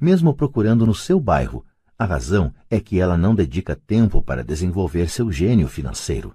Mesmo 0.00 0.32
procurando 0.32 0.86
no 0.86 0.94
seu 0.94 1.18
bairro, 1.18 1.64
a 1.98 2.04
razão 2.04 2.54
é 2.70 2.78
que 2.78 3.00
ela 3.00 3.16
não 3.16 3.34
dedica 3.34 3.74
tempo 3.74 4.22
para 4.22 4.44
desenvolver 4.44 5.08
seu 5.08 5.32
gênio 5.32 5.66
financeiro. 5.66 6.32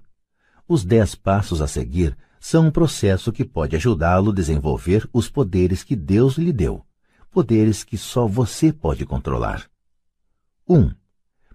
Os 0.68 0.84
dez 0.84 1.14
passos 1.14 1.62
a 1.62 1.66
seguir 1.66 2.16
são 2.46 2.66
um 2.66 2.70
processo 2.70 3.32
que 3.32 3.42
pode 3.42 3.74
ajudá-lo 3.74 4.30
a 4.30 4.34
desenvolver 4.34 5.08
os 5.14 5.30
poderes 5.30 5.82
que 5.82 5.96
Deus 5.96 6.36
lhe 6.36 6.52
deu, 6.52 6.84
poderes 7.30 7.82
que 7.82 7.96
só 7.96 8.26
você 8.26 8.70
pode 8.70 9.06
controlar. 9.06 9.64
1. 10.68 10.78
Um, 10.78 10.94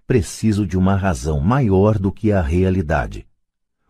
preciso 0.08 0.66
de 0.66 0.76
uma 0.76 0.96
razão 0.96 1.40
maior 1.40 2.00
do 2.00 2.12
que 2.12 2.32
a 2.32 2.42
realidade. 2.42 3.28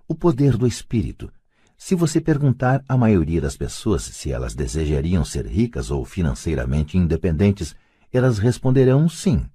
O 0.09 0.13
poder 0.13 0.57
do 0.57 0.67
espírito. 0.67 1.31
Se 1.77 1.95
você 1.95 2.19
perguntar 2.19 2.83
à 2.85 2.97
maioria 2.97 3.39
das 3.39 3.55
pessoas 3.55 4.03
se 4.03 4.29
elas 4.29 4.53
desejariam 4.53 5.23
ser 5.23 5.45
ricas 5.45 5.89
ou 5.89 6.03
financeiramente 6.03 6.97
independentes, 6.97 7.77
elas 8.11 8.37
responderão 8.39 9.07
sim. 9.07 9.45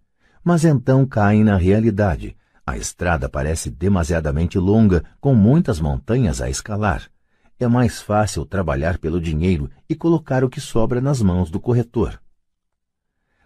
Mas 0.43 0.65
então 0.65 1.05
caem 1.05 1.45
na 1.45 1.59
realidade, 1.59 2.35
a 2.67 2.79
estrada 2.79 3.29
parece 3.29 3.69
demasiadamente 3.69 4.59
longa, 4.59 5.05
com 5.21 5.35
muitas 5.35 5.79
montanhas 5.79 6.41
a 6.41 6.49
escalar. 6.49 7.13
É 7.59 7.69
mais 7.69 8.03
fácil 8.03 8.45
trabalhar 8.45 8.99
pelo 8.99 9.21
dinheiro 9.21 9.71
e 9.89 9.95
colocar 9.95 10.43
o 10.43 10.49
que 10.49 10.61
sobra 10.61 11.01
nas 11.01 11.23
mãos 11.23 11.51
do 11.51 11.61
corretor. 11.61 12.21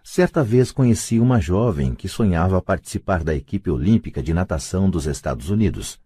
Certa 0.03 0.43
vez 0.43 0.71
conheci 0.71 1.19
uma 1.19 1.39
jovem 1.39 1.93
que 1.93 2.07
sonhava 2.07 2.59
participar 2.61 3.23
da 3.23 3.35
equipe 3.35 3.69
olímpica 3.69 4.23
de 4.23 4.33
natação 4.33 4.89
dos 4.89 5.05
Estados 5.05 5.51
Unidos. 5.51 5.99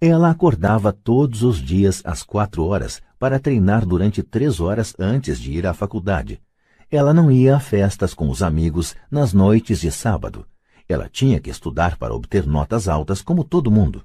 Ela 0.00 0.30
acordava 0.30 0.92
todos 0.92 1.42
os 1.42 1.58
dias 1.58 2.00
às 2.04 2.22
quatro 2.22 2.64
horas 2.64 3.02
para 3.18 3.40
treinar 3.40 3.84
durante 3.84 4.22
três 4.22 4.60
horas 4.60 4.94
antes 4.98 5.40
de 5.40 5.50
ir 5.52 5.66
à 5.66 5.74
faculdade. 5.74 6.40
Ela 6.88 7.12
não 7.12 7.30
ia 7.30 7.56
a 7.56 7.60
festas 7.60 8.14
com 8.14 8.30
os 8.30 8.42
amigos 8.42 8.94
nas 9.10 9.32
noites 9.32 9.80
de 9.80 9.90
sábado. 9.90 10.46
Ela 10.88 11.08
tinha 11.08 11.40
que 11.40 11.50
estudar 11.50 11.96
para 11.98 12.14
obter 12.14 12.46
notas 12.46 12.88
altas 12.88 13.20
como 13.20 13.44
todo 13.44 13.70
mundo. 13.70 14.04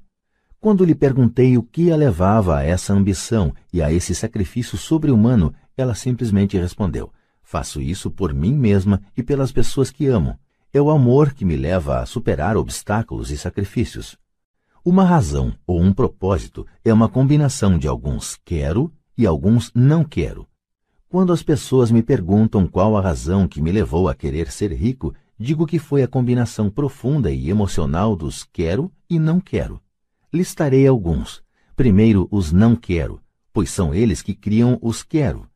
Quando 0.65 0.83
lhe 0.83 0.95
perguntei 0.95 1.59
o 1.59 1.61
que 1.61 1.91
a 1.91 1.95
levava 1.95 2.57
a 2.57 2.63
essa 2.63 2.91
ambição 2.91 3.53
e 3.71 3.83
a 3.83 3.93
esse 3.93 4.15
sacrifício 4.15 4.79
sobre-humano, 4.79 5.53
ela 5.77 5.93
simplesmente 5.93 6.57
respondeu: 6.57 7.13
Faço 7.43 7.79
isso 7.79 8.09
por 8.09 8.33
mim 8.33 8.55
mesma 8.55 8.99
e 9.15 9.21
pelas 9.21 9.51
pessoas 9.51 9.91
que 9.91 10.07
amo. 10.07 10.39
É 10.73 10.81
o 10.81 10.89
amor 10.89 11.35
que 11.35 11.45
me 11.45 11.55
leva 11.55 11.99
a 11.99 12.05
superar 12.07 12.57
obstáculos 12.57 13.29
e 13.29 13.37
sacrifícios. 13.37 14.17
Uma 14.83 15.03
razão 15.03 15.53
ou 15.67 15.79
um 15.79 15.93
propósito 15.93 16.65
é 16.83 16.91
uma 16.91 17.07
combinação 17.07 17.77
de 17.77 17.87
alguns 17.87 18.35
quero 18.43 18.91
e 19.15 19.27
alguns 19.27 19.71
não 19.75 20.03
quero. 20.03 20.47
Quando 21.07 21.31
as 21.31 21.43
pessoas 21.43 21.91
me 21.91 22.01
perguntam 22.01 22.65
qual 22.65 22.97
a 22.97 23.01
razão 23.01 23.47
que 23.47 23.61
me 23.61 23.71
levou 23.71 24.09
a 24.09 24.15
querer 24.15 24.49
ser 24.49 24.73
rico, 24.73 25.13
digo 25.37 25.67
que 25.67 25.77
foi 25.77 26.01
a 26.01 26.07
combinação 26.07 26.71
profunda 26.71 27.29
e 27.29 27.51
emocional 27.51 28.15
dos 28.15 28.43
quero 28.51 28.91
e 29.07 29.19
não 29.19 29.39
quero. 29.39 29.79
Listarei 30.35 30.85
alguns. 30.85 31.41
Primeiro, 31.77 32.27
os 32.29 32.51
não 32.51 32.75
quero, 32.75 33.21
pois 33.53 33.69
são 33.69 33.95
eles 33.95 34.21
que 34.21 34.35
criam 34.35 34.77
os 34.81 35.01
quero. 35.01 35.47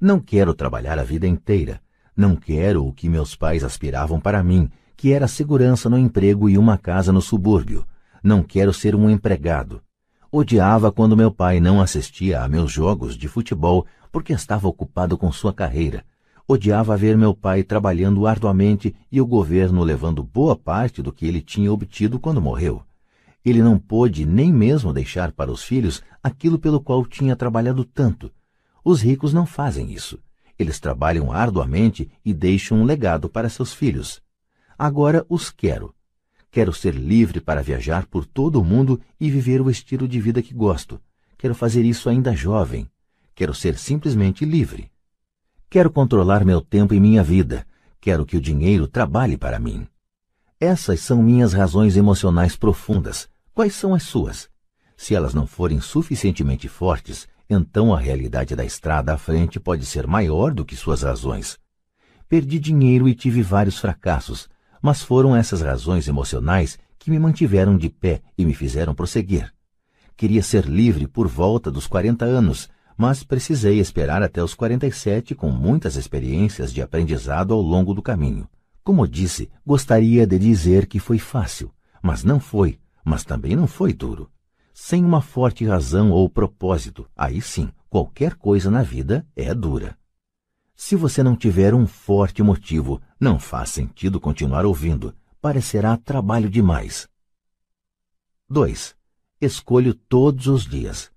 Não 0.00 0.18
quero 0.18 0.52
trabalhar 0.52 0.98
a 0.98 1.04
vida 1.04 1.28
inteira. 1.28 1.80
Não 2.16 2.34
quero 2.34 2.84
o 2.84 2.92
que 2.92 3.08
meus 3.08 3.36
pais 3.36 3.62
aspiravam 3.62 4.18
para 4.18 4.42
mim, 4.42 4.68
que 4.96 5.12
era 5.12 5.28
segurança 5.28 5.88
no 5.88 5.96
emprego 5.96 6.50
e 6.50 6.58
uma 6.58 6.76
casa 6.76 7.12
no 7.12 7.22
subúrbio. 7.22 7.86
Não 8.20 8.42
quero 8.42 8.74
ser 8.74 8.96
um 8.96 9.08
empregado. 9.08 9.80
Odiava 10.28 10.90
quando 10.90 11.16
meu 11.16 11.30
pai 11.30 11.60
não 11.60 11.80
assistia 11.80 12.42
a 12.42 12.48
meus 12.48 12.72
jogos 12.72 13.16
de 13.16 13.28
futebol 13.28 13.86
porque 14.10 14.32
estava 14.32 14.66
ocupado 14.66 15.16
com 15.16 15.30
sua 15.30 15.52
carreira 15.52 16.04
odiava 16.48 16.96
ver 16.96 17.16
meu 17.16 17.34
pai 17.34 17.64
trabalhando 17.64 18.24
arduamente 18.24 18.94
e 19.10 19.20
o 19.20 19.26
governo 19.26 19.82
levando 19.82 20.22
boa 20.22 20.54
parte 20.54 21.02
do 21.02 21.12
que 21.12 21.26
ele 21.26 21.40
tinha 21.40 21.72
obtido 21.72 22.20
quando 22.20 22.40
morreu. 22.40 22.84
Ele 23.46 23.62
não 23.62 23.78
pôde 23.78 24.26
nem 24.26 24.52
mesmo 24.52 24.92
deixar 24.92 25.30
para 25.30 25.52
os 25.52 25.62
filhos 25.62 26.02
aquilo 26.20 26.58
pelo 26.58 26.80
qual 26.80 27.06
tinha 27.06 27.36
trabalhado 27.36 27.84
tanto. 27.84 28.28
Os 28.84 29.00
ricos 29.00 29.32
não 29.32 29.46
fazem 29.46 29.92
isso. 29.92 30.18
Eles 30.58 30.80
trabalham 30.80 31.30
arduamente 31.30 32.10
e 32.24 32.34
deixam 32.34 32.78
um 32.78 32.84
legado 32.84 33.28
para 33.28 33.48
seus 33.48 33.72
filhos. 33.72 34.20
Agora 34.76 35.24
os 35.28 35.48
quero. 35.48 35.94
Quero 36.50 36.72
ser 36.72 36.96
livre 36.96 37.40
para 37.40 37.62
viajar 37.62 38.06
por 38.06 38.26
todo 38.26 38.60
o 38.60 38.64
mundo 38.64 39.00
e 39.20 39.30
viver 39.30 39.60
o 39.60 39.70
estilo 39.70 40.08
de 40.08 40.20
vida 40.20 40.42
que 40.42 40.52
gosto. 40.52 41.00
Quero 41.38 41.54
fazer 41.54 41.84
isso 41.84 42.08
ainda 42.08 42.34
jovem. 42.34 42.90
Quero 43.32 43.54
ser 43.54 43.78
simplesmente 43.78 44.44
livre. 44.44 44.90
Quero 45.70 45.92
controlar 45.92 46.44
meu 46.44 46.60
tempo 46.60 46.94
e 46.94 46.98
minha 46.98 47.22
vida. 47.22 47.64
Quero 48.00 48.26
que 48.26 48.36
o 48.36 48.40
dinheiro 48.40 48.88
trabalhe 48.88 49.36
para 49.36 49.60
mim. 49.60 49.86
Essas 50.58 50.98
são 50.98 51.22
minhas 51.22 51.52
razões 51.52 51.96
emocionais 51.96 52.56
profundas. 52.56 53.28
Quais 53.56 53.74
são 53.74 53.94
as 53.94 54.02
suas? 54.02 54.50
Se 54.98 55.14
elas 55.14 55.32
não 55.32 55.46
forem 55.46 55.80
suficientemente 55.80 56.68
fortes, 56.68 57.26
então 57.48 57.94
a 57.94 57.98
realidade 57.98 58.54
da 58.54 58.62
estrada 58.66 59.14
à 59.14 59.16
frente 59.16 59.58
pode 59.58 59.86
ser 59.86 60.06
maior 60.06 60.52
do 60.52 60.62
que 60.62 60.76
suas 60.76 61.00
razões. 61.00 61.58
Perdi 62.28 62.58
dinheiro 62.58 63.08
e 63.08 63.14
tive 63.14 63.40
vários 63.40 63.78
fracassos, 63.78 64.46
mas 64.82 65.00
foram 65.00 65.34
essas 65.34 65.62
razões 65.62 66.06
emocionais 66.06 66.78
que 66.98 67.10
me 67.10 67.18
mantiveram 67.18 67.78
de 67.78 67.88
pé 67.88 68.20
e 68.36 68.44
me 68.44 68.52
fizeram 68.52 68.94
prosseguir. 68.94 69.50
Queria 70.18 70.42
ser 70.42 70.66
livre 70.66 71.08
por 71.08 71.26
volta 71.26 71.70
dos 71.70 71.86
40 71.86 72.26
anos, 72.26 72.68
mas 72.94 73.24
precisei 73.24 73.80
esperar 73.80 74.22
até 74.22 74.42
os 74.44 74.54
47 74.54 75.34
com 75.34 75.50
muitas 75.50 75.96
experiências 75.96 76.74
de 76.74 76.82
aprendizado 76.82 77.54
ao 77.54 77.62
longo 77.62 77.94
do 77.94 78.02
caminho. 78.02 78.46
Como 78.84 79.08
disse, 79.08 79.48
gostaria 79.64 80.26
de 80.26 80.38
dizer 80.38 80.86
que 80.86 81.00
foi 81.00 81.18
fácil, 81.18 81.72
mas 82.02 82.22
não 82.22 82.38
foi, 82.38 82.78
mas 83.06 83.22
também 83.22 83.54
não 83.54 83.68
foi 83.68 83.92
duro. 83.92 84.28
Sem 84.74 85.04
uma 85.04 85.22
forte 85.22 85.64
razão 85.64 86.10
ou 86.10 86.28
propósito, 86.28 87.08
aí 87.16 87.40
sim, 87.40 87.70
qualquer 87.88 88.34
coisa 88.34 88.68
na 88.68 88.82
vida 88.82 89.24
é 89.36 89.54
dura. 89.54 89.96
Se 90.74 90.96
você 90.96 91.22
não 91.22 91.36
tiver 91.36 91.72
um 91.72 91.86
forte 91.86 92.42
motivo, 92.42 93.00
não 93.20 93.38
faz 93.38 93.70
sentido 93.70 94.18
continuar 94.18 94.66
ouvindo, 94.66 95.14
parecerá 95.40 95.96
trabalho 95.96 96.50
demais. 96.50 97.08
2. 98.50 98.96
Escolho 99.40 99.94
todos 99.94 100.48
os 100.48 100.66
dias. 100.66 101.12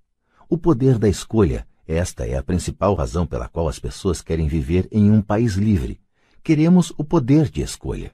O 0.47 0.59
poder 0.59 0.99
da 0.99 1.09
escolha 1.09 1.67
esta 1.87 2.23
é 2.23 2.37
a 2.37 2.43
principal 2.43 2.93
razão 2.93 3.25
pela 3.25 3.49
qual 3.49 3.67
as 3.67 3.79
pessoas 3.79 4.21
querem 4.21 4.47
viver 4.47 4.87
em 4.91 5.09
um 5.09 5.23
país 5.23 5.55
livre. 5.55 5.99
Queremos 6.43 6.93
o 6.99 7.03
poder 7.03 7.49
de 7.49 7.63
escolha. 7.63 8.13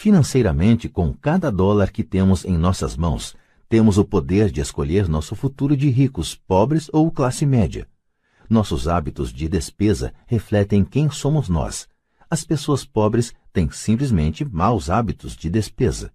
Financeiramente, 0.00 0.88
com 0.88 1.12
cada 1.12 1.50
dólar 1.50 1.90
que 1.90 2.04
temos 2.04 2.44
em 2.44 2.56
nossas 2.56 2.96
mãos, 2.96 3.34
temos 3.68 3.98
o 3.98 4.04
poder 4.04 4.48
de 4.48 4.60
escolher 4.60 5.08
nosso 5.08 5.34
futuro 5.34 5.76
de 5.76 5.90
ricos, 5.90 6.36
pobres 6.36 6.88
ou 6.92 7.10
classe 7.10 7.44
média. 7.44 7.84
Nossos 8.48 8.86
hábitos 8.86 9.32
de 9.32 9.48
despesa 9.48 10.14
refletem 10.24 10.84
quem 10.84 11.10
somos 11.10 11.48
nós. 11.48 11.88
As 12.30 12.44
pessoas 12.44 12.84
pobres 12.84 13.34
têm 13.52 13.68
simplesmente 13.72 14.44
maus 14.44 14.88
hábitos 14.88 15.34
de 15.34 15.50
despesa. 15.50 16.12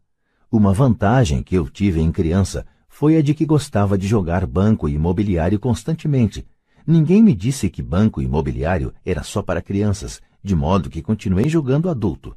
Uma 0.49 0.71
vantagem 0.71 1.43
que 1.43 1.55
eu 1.57 1.67
tive 1.67 1.99
em 1.99 2.09
criança 2.09 2.65
foi 2.87 3.17
a 3.17 3.21
de 3.21 3.33
que 3.33 3.45
gostava 3.45 3.97
de 3.97 4.07
jogar 4.07 4.45
banco 4.47 4.87
imobiliário 4.87 5.59
constantemente. 5.59 6.47
Ninguém 6.87 7.21
me 7.21 7.35
disse 7.35 7.69
que 7.69 7.83
banco 7.83 8.21
imobiliário 8.21 8.93
era 9.05 9.23
só 9.23 9.41
para 9.41 9.61
crianças, 9.61 10.21
de 10.41 10.55
modo 10.55 10.89
que 10.89 11.01
continuei 11.01 11.49
jogando 11.49 11.89
adulto. 11.89 12.33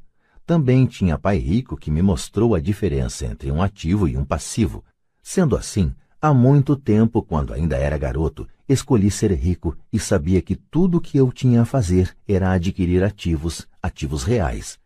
Também 0.46 0.86
tinha 0.86 1.18
pai 1.18 1.38
rico 1.38 1.76
que 1.76 1.90
me 1.90 2.00
mostrou 2.00 2.54
a 2.54 2.60
diferença 2.60 3.26
entre 3.26 3.50
um 3.50 3.60
ativo 3.60 4.06
e 4.06 4.16
um 4.16 4.24
passivo. 4.24 4.84
Sendo 5.20 5.56
assim, 5.56 5.92
há 6.22 6.32
muito 6.32 6.76
tempo, 6.76 7.20
quando 7.20 7.52
ainda 7.52 7.76
era 7.76 7.98
garoto, 7.98 8.46
escolhi 8.68 9.10
ser 9.10 9.32
rico 9.32 9.76
e 9.92 9.98
sabia 9.98 10.40
que 10.40 10.54
tudo 10.54 10.98
o 10.98 11.00
que 11.00 11.18
eu 11.18 11.32
tinha 11.32 11.62
a 11.62 11.64
fazer 11.64 12.16
era 12.28 12.52
adquirir 12.52 13.02
ativos, 13.02 13.66
ativos 13.82 14.22
reais. 14.22 14.78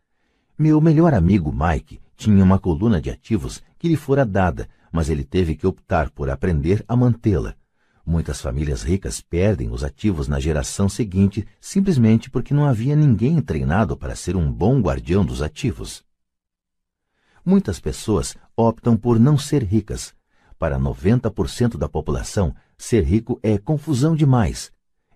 Meu 0.57 0.81
melhor 0.81 1.13
amigo 1.13 1.53
Mike 1.53 2.01
tinha 2.17 2.43
uma 2.43 2.57
coluna 2.57 2.99
de 2.99 3.11
ativos 3.11 3.61
que 3.77 3.87
lhe 3.87 3.95
fora 3.95 4.25
dada, 4.25 4.67
mas 4.91 5.11
ele 5.11 5.23
teve 5.23 5.55
que 5.55 5.67
optar 5.67 6.09
por 6.09 6.27
aprender 6.27 6.83
a 6.87 6.95
mantê-la. 6.95 7.55
Muitas 8.05 8.41
famílias 8.41 8.81
ricas 8.81 9.21
perdem 9.21 9.69
os 9.69 9.83
ativos 9.83 10.27
na 10.27 10.39
geração 10.39 10.89
seguinte 10.89 11.47
simplesmente 11.59 12.29
porque 12.29 12.53
não 12.53 12.65
havia 12.65 12.95
ninguém 12.95 13.39
treinado 13.41 13.95
para 13.95 14.15
ser 14.15 14.35
um 14.35 14.51
bom 14.51 14.81
guardião 14.81 15.23
dos 15.23 15.41
ativos. 15.41 16.03
Muitas 17.45 17.79
pessoas 17.79 18.35
optam 18.55 18.97
por 18.97 19.19
não 19.19 19.37
ser 19.37 19.63
ricas. 19.63 20.13
Para 20.57 20.79
90% 20.79 21.77
da 21.77 21.89
população, 21.89 22.55
ser 22.77 23.03
rico 23.03 23.39
é 23.41 23.57
confusão 23.57 24.15
demais. 24.15 24.71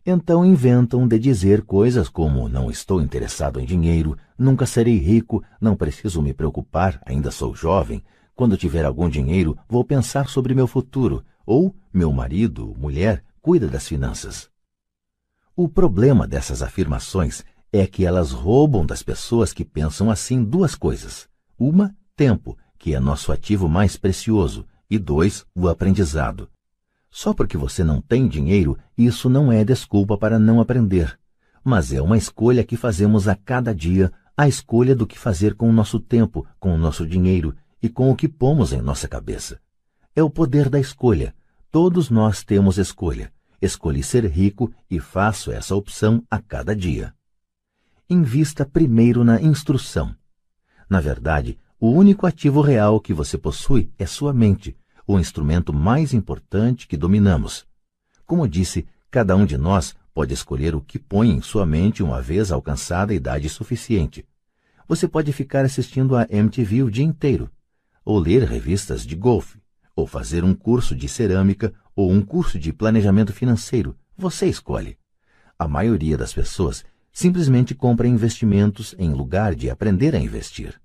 Então 0.05 0.45
inventam 0.45 1.07
de 1.07 1.17
dizer 1.17 1.63
coisas 1.63 2.09
como 2.09 2.47
não 2.47 2.69
estou 2.69 3.01
interessado 3.01 3.59
em 3.59 3.65
dinheiro, 3.65 4.15
nunca 4.37 4.65
serei 4.65 4.97
rico, 4.97 5.43
não 5.59 5.75
preciso 5.75 6.21
me 6.21 6.33
preocupar, 6.33 7.01
ainda 7.05 7.31
sou 7.31 7.55
jovem, 7.55 8.03
quando 8.35 8.57
tiver 8.57 8.85
algum 8.85 9.09
dinheiro 9.09 9.57
vou 9.67 9.83
pensar 9.83 10.27
sobre 10.27 10.53
meu 10.53 10.67
futuro, 10.67 11.23
ou 11.45 11.75
meu 11.93 12.11
marido, 12.11 12.75
mulher, 12.77 13.23
cuida 13.41 13.67
das 13.67 13.87
finanças. 13.87 14.49
O 15.55 15.69
problema 15.69 16.27
dessas 16.27 16.61
afirmações 16.61 17.43
é 17.71 17.85
que 17.85 18.05
elas 18.05 18.31
roubam 18.31 18.85
das 18.85 19.03
pessoas 19.03 19.53
que 19.53 19.63
pensam 19.63 20.09
assim 20.09 20.43
duas 20.43 20.75
coisas. 20.75 21.29
Uma, 21.57 21.95
tempo, 22.15 22.57
que 22.77 22.93
é 22.93 22.99
nosso 22.99 23.31
ativo 23.31 23.69
mais 23.69 23.97
precioso, 23.97 24.65
e 24.89 24.97
dois, 24.97 25.45
o 25.55 25.67
aprendizado. 25.67 26.49
Só 27.09 27.33
porque 27.33 27.57
você 27.57 27.83
não 27.83 28.01
tem 28.01 28.27
dinheiro, 28.27 28.77
isso 28.97 29.29
não 29.29 29.51
é 29.51 29.63
desculpa 29.63 30.17
para 30.17 30.37
não 30.37 30.59
aprender. 30.59 31.17
Mas 31.63 31.93
é 31.93 32.01
uma 32.01 32.17
escolha 32.17 32.63
que 32.63 32.75
fazemos 32.75 33.27
a 33.27 33.35
cada 33.35 33.73
dia, 33.73 34.11
a 34.35 34.47
escolha 34.47 34.93
do 34.93 35.07
que 35.07 35.17
fazer 35.17 35.55
com 35.55 35.69
o 35.69 35.73
nosso 35.73 35.99
tempo, 35.99 36.45
com 36.59 36.75
o 36.75 36.77
nosso 36.77 37.07
dinheiro 37.07 37.55
e 37.81 37.87
com 37.87 38.11
o 38.11 38.15
que 38.15 38.27
pomos 38.27 38.73
em 38.73 38.81
nossa 38.81 39.07
cabeça. 39.07 39.59
É 40.15 40.23
o 40.23 40.29
poder 40.29 40.69
da 40.69 40.79
escolha. 40.79 41.35
Todos 41.69 42.09
nós 42.09 42.41
temos 42.41 42.77
escolha. 42.77 43.33
Escolhi 43.61 44.01
ser 44.01 44.25
rico 44.25 44.71
e 44.89 44.97
faço 44.97 45.51
essa 45.51 45.75
opção 45.75 46.23
a 46.31 46.39
cada 46.39 46.73
dia. 46.73 47.13
Invista 48.09 48.65
primeiro 48.65 49.25
na 49.25 49.41
instrução. 49.41 50.15
Na 50.89 51.01
verdade, 51.01 51.59
o 51.77 51.89
único 51.89 52.25
ativo 52.25 52.61
real 52.61 53.01
que 53.01 53.13
você 53.13 53.37
possui 53.37 53.91
é 53.99 54.05
sua 54.05 54.33
mente 54.33 54.77
o 55.07 55.19
instrumento 55.19 55.73
mais 55.73 56.13
importante 56.13 56.87
que 56.87 56.97
dominamos. 56.97 57.65
Como 58.25 58.47
disse, 58.47 58.87
cada 59.11 59.35
um 59.35 59.45
de 59.45 59.57
nós 59.57 59.95
pode 60.13 60.33
escolher 60.33 60.73
o 60.73 60.81
que 60.81 60.97
põe 60.97 61.29
em 61.29 61.41
sua 61.41 61.65
mente 61.65 62.01
uma 62.01 62.21
vez 62.21 62.51
alcançada 62.51 63.11
a 63.11 63.15
idade 63.15 63.49
suficiente. 63.49 64.25
Você 64.87 65.07
pode 65.07 65.31
ficar 65.33 65.65
assistindo 65.65 66.15
a 66.15 66.25
MTV 66.29 66.83
o 66.83 66.89
dia 66.89 67.03
inteiro, 67.03 67.51
ou 68.03 68.17
ler 68.17 68.43
revistas 68.43 69.05
de 69.05 69.15
golfe, 69.15 69.59
ou 69.95 70.05
fazer 70.05 70.43
um 70.43 70.53
curso 70.53 70.95
de 70.95 71.07
cerâmica 71.07 71.73
ou 71.95 72.11
um 72.11 72.21
curso 72.21 72.59
de 72.59 72.73
planejamento 72.73 73.31
financeiro. 73.31 73.97
Você 74.17 74.47
escolhe. 74.47 74.97
A 75.57 75.67
maioria 75.67 76.17
das 76.17 76.33
pessoas 76.33 76.83
simplesmente 77.11 77.73
compra 77.73 78.07
investimentos 78.07 78.93
em 78.99 79.13
lugar 79.13 79.55
de 79.55 79.69
aprender 79.69 80.13
a 80.13 80.19
investir. 80.19 80.79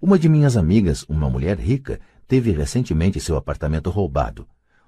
Uma 0.00 0.18
de 0.18 0.28
minhas 0.28 0.56
amigas, 0.56 1.02
uma 1.08 1.28
mulher 1.28 1.58
rica, 1.58 1.98
teve 2.28 2.52
recentemente 2.52 3.18
seu 3.18 3.36
apartamento 3.36 3.90
roubado. 3.90 4.46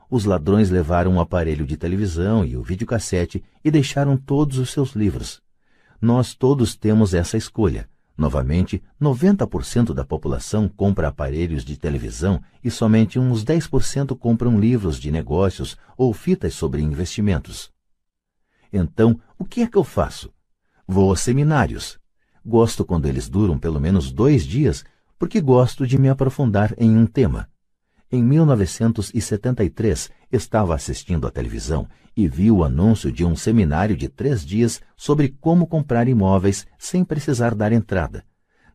Os 0.09 0.25
ladrões 0.25 0.71
levaram 0.71 1.15
um 1.15 1.21
aparelho 1.21 1.67
de 1.67 1.77
televisão 1.77 2.45
e 2.45 2.57
o 2.57 2.63
videocassete 2.63 3.43
e 3.65 3.71
deixaram 3.71 4.17
todos 4.17 4.59
os 4.59 4.71
seus 4.71 4.93
livros. 4.95 5.43
Nós 6.01 6.35
todos 6.35 6.77
temos 6.77 7.13
essa 7.13 7.37
escolha. 7.37 7.89
Novamente, 8.17 8.83
90% 9.01 9.93
da 9.93 10.05
população 10.05 10.69
compra 10.69 11.09
aparelhos 11.09 11.65
de 11.65 11.77
televisão 11.77 12.43
e 12.65 12.71
somente 12.71 13.19
uns 13.19 13.45
10% 13.45 14.17
compram 14.19 14.59
livros 14.59 14.99
de 14.99 15.11
negócios 15.11 15.77
ou 15.99 16.15
fitas 16.15 16.55
sobre 16.55 16.81
investimentos. 16.81 17.71
Então, 18.73 19.21
o 19.39 19.45
que 19.45 19.61
é 19.61 19.67
que 19.67 19.77
eu 19.77 19.85
faço? 19.85 20.33
Vou 20.89 21.13
a 21.13 21.17
seminários. 21.17 21.99
Gosto 22.45 22.85
quando 22.85 23.07
eles 23.07 23.29
duram 23.29 23.59
pelo 23.59 23.81
menos 23.81 24.11
dois 24.11 24.47
dias 24.47 24.85
porque 25.19 25.41
gosto 25.41 25.87
de 25.87 25.99
me 25.99 26.09
aprofundar 26.09 26.75
em 26.79 26.97
um 26.97 27.07
tema. 27.07 27.49
Em 28.11 28.23
1973, 28.23 30.11
estava 30.31 30.75
assistindo 30.75 31.27
à 31.27 31.31
televisão 31.31 31.89
e 32.17 32.27
vi 32.29 32.51
o 32.51 32.65
anúncio 32.65 33.13
de 33.13 33.25
um 33.25 33.37
seminário 33.37 33.97
de 33.97 34.09
três 34.09 34.45
dias 34.45 34.81
sobre 34.97 35.29
como 35.41 35.67
comprar 35.67 36.09
imóveis 36.09 36.67
sem 36.79 37.05
precisar 37.05 37.55
dar 37.55 37.73
entrada. 37.73 38.25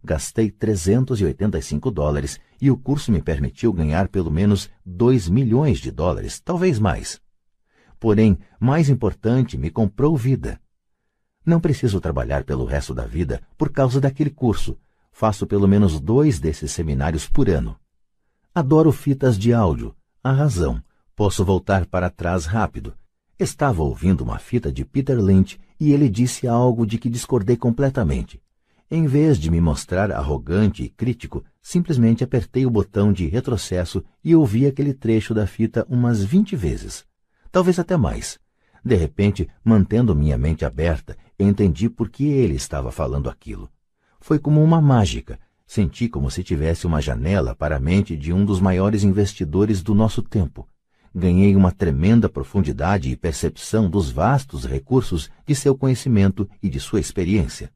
Gastei 0.03 0.49
385 0.49 1.91
dólares 1.91 2.39
e 2.59 2.71
o 2.71 2.77
curso 2.77 3.11
me 3.11 3.21
permitiu 3.21 3.71
ganhar 3.71 4.07
pelo 4.07 4.31
menos 4.31 4.69
2 4.85 5.29
milhões 5.29 5.79
de 5.79 5.91
dólares, 5.91 6.39
talvez 6.39 6.79
mais. 6.79 7.21
Porém, 7.99 8.37
mais 8.59 8.89
importante, 8.89 9.57
me 9.57 9.69
comprou 9.69 10.17
vida. 10.17 10.59
Não 11.45 11.59
preciso 11.59 11.99
trabalhar 11.99 12.43
pelo 12.43 12.65
resto 12.65 12.93
da 12.93 13.05
vida 13.05 13.41
por 13.57 13.71
causa 13.71 14.01
daquele 14.01 14.29
curso, 14.31 14.77
Faço 15.11 15.45
pelo 15.45 15.67
menos 15.67 15.99
dois 15.99 16.39
desses 16.39 16.71
seminários 16.71 17.27
por 17.27 17.49
ano. 17.49 17.75
Adoro 18.55 18.91
fitas 18.91 19.37
de 19.37 19.53
áudio. 19.53 19.95
A 20.23 20.31
razão. 20.31 20.81
Posso 21.15 21.43
voltar 21.43 21.85
para 21.85 22.09
trás 22.09 22.45
rápido. 22.45 22.93
Estava 23.37 23.83
ouvindo 23.83 24.21
uma 24.21 24.39
fita 24.39 24.71
de 24.71 24.85
Peter 24.85 25.19
Lynch 25.19 25.59
e 25.79 25.91
ele 25.91 26.09
disse 26.09 26.47
algo 26.47 26.85
de 26.85 26.97
que 26.97 27.09
discordei 27.09 27.57
completamente. 27.57 28.41
Em 28.89 29.07
vez 29.07 29.37
de 29.37 29.49
me 29.49 29.59
mostrar 29.61 30.11
arrogante 30.11 30.83
e 30.83 30.89
crítico, 30.89 31.43
simplesmente 31.61 32.23
apertei 32.23 32.65
o 32.65 32.69
botão 32.69 33.11
de 33.11 33.27
retrocesso 33.27 34.03
e 34.23 34.35
ouvi 34.35 34.65
aquele 34.65 34.93
trecho 34.93 35.33
da 35.33 35.47
fita 35.47 35.85
umas 35.89 36.23
vinte 36.23 36.55
vezes. 36.55 37.05
Talvez 37.51 37.79
até 37.79 37.97
mais. 37.97 38.39
De 38.83 38.95
repente, 38.95 39.47
mantendo 39.63 40.15
minha 40.15 40.37
mente 40.37 40.65
aberta, 40.65 41.17
entendi 41.39 41.89
por 41.89 42.09
que 42.09 42.25
ele 42.25 42.55
estava 42.55 42.91
falando 42.91 43.29
aquilo. 43.29 43.69
Foi 44.19 44.39
como 44.39 44.63
uma 44.63 44.81
mágica. 44.81 45.39
Senti 45.65 46.09
como 46.09 46.29
se 46.29 46.43
tivesse 46.43 46.85
uma 46.85 47.01
janela 47.01 47.55
para 47.55 47.77
a 47.77 47.79
mente 47.79 48.17
de 48.17 48.33
um 48.33 48.43
dos 48.43 48.59
maiores 48.59 49.03
investidores 49.03 49.81
do 49.81 49.95
nosso 49.95 50.21
tempo. 50.21 50.67
Ganhei 51.13 51.55
uma 51.55 51.71
tremenda 51.71 52.29
profundidade 52.29 53.09
e 53.09 53.17
percepção 53.17 53.89
dos 53.89 54.09
vastos 54.09 54.63
recursos 54.65 55.29
de 55.45 55.53
seu 55.53 55.77
conhecimento 55.77 56.49
e 56.63 56.69
de 56.69 56.79
sua 56.79 57.01
experiência. 57.01 57.69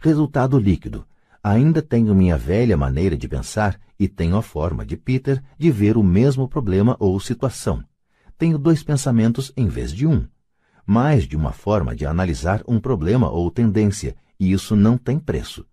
Resultado 0.00 0.58
líquido. 0.58 1.06
Ainda 1.42 1.80
tenho 1.80 2.14
minha 2.14 2.36
velha 2.36 2.76
maneira 2.76 3.16
de 3.16 3.28
pensar 3.28 3.80
e 3.98 4.08
tenho 4.08 4.36
a 4.36 4.42
forma 4.42 4.84
de 4.84 4.96
Peter 4.96 5.42
de 5.56 5.70
ver 5.70 5.96
o 5.96 6.02
mesmo 6.02 6.48
problema 6.48 6.96
ou 6.98 7.18
situação. 7.20 7.84
Tenho 8.36 8.58
dois 8.58 8.82
pensamentos 8.82 9.52
em 9.56 9.68
vez 9.68 9.92
de 9.92 10.06
um. 10.06 10.26
Mais 10.84 11.28
de 11.28 11.36
uma 11.36 11.52
forma 11.52 11.94
de 11.94 12.04
analisar 12.04 12.62
um 12.66 12.80
problema 12.80 13.30
ou 13.30 13.50
tendência 13.50 14.16
e 14.40 14.52
isso 14.52 14.74
não 14.74 14.98
tem 14.98 15.18
preço. 15.18 15.64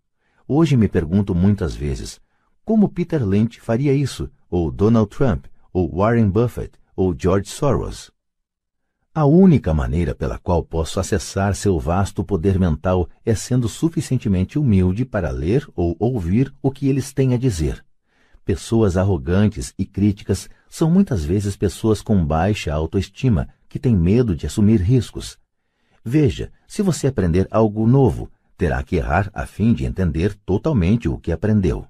Hoje 0.48 0.78
me 0.78 0.88
pergunto 0.88 1.34
muitas 1.34 1.76
vezes 1.76 2.22
como 2.64 2.90
Peter 2.90 3.26
Lynch 3.26 3.62
faria 3.62 3.94
isso, 3.94 4.30
ou 4.50 4.70
Donald 4.70 5.10
Trump, 5.10 5.46
ou 5.78 5.96
Warren 5.96 6.28
Buffett, 6.28 6.72
ou 6.96 7.16
George 7.16 7.52
Soros. 7.52 8.10
A 9.14 9.26
única 9.26 9.76
maneira 9.76 10.16
pela 10.16 10.40
qual 10.40 10.64
posso 10.64 11.00
acessar 11.00 11.54
seu 11.54 11.80
vasto 11.80 12.24
poder 12.24 12.58
mental 12.58 13.08
é 13.24 13.36
sendo 13.36 13.70
suficientemente 13.70 14.58
humilde 14.58 15.06
para 15.06 15.30
ler 15.30 15.68
ou 15.76 15.96
ouvir 16.00 16.52
o 16.64 16.72
que 16.72 16.90
eles 16.90 17.14
têm 17.14 17.36
a 17.36 17.38
dizer. 17.38 17.86
Pessoas 18.44 18.98
arrogantes 18.98 19.72
e 19.78 19.86
críticas 19.86 20.50
são 20.68 20.90
muitas 20.90 21.24
vezes 21.24 21.56
pessoas 21.56 22.02
com 22.02 22.26
baixa 22.26 22.74
autoestima 22.74 23.48
que 23.70 23.78
têm 23.78 23.96
medo 23.96 24.36
de 24.36 24.48
assumir 24.48 24.82
riscos. 24.82 25.38
Veja, 26.04 26.52
se 26.68 26.82
você 26.82 27.06
aprender 27.06 27.48
algo 27.52 27.86
novo, 27.86 28.32
terá 28.58 28.82
que 28.82 28.96
errar 28.96 29.30
a 29.32 29.46
fim 29.46 29.76
de 29.76 29.86
entender 29.86 30.34
totalmente 30.44 31.08
o 31.08 31.20
que 31.20 31.32
aprendeu. 31.32 31.86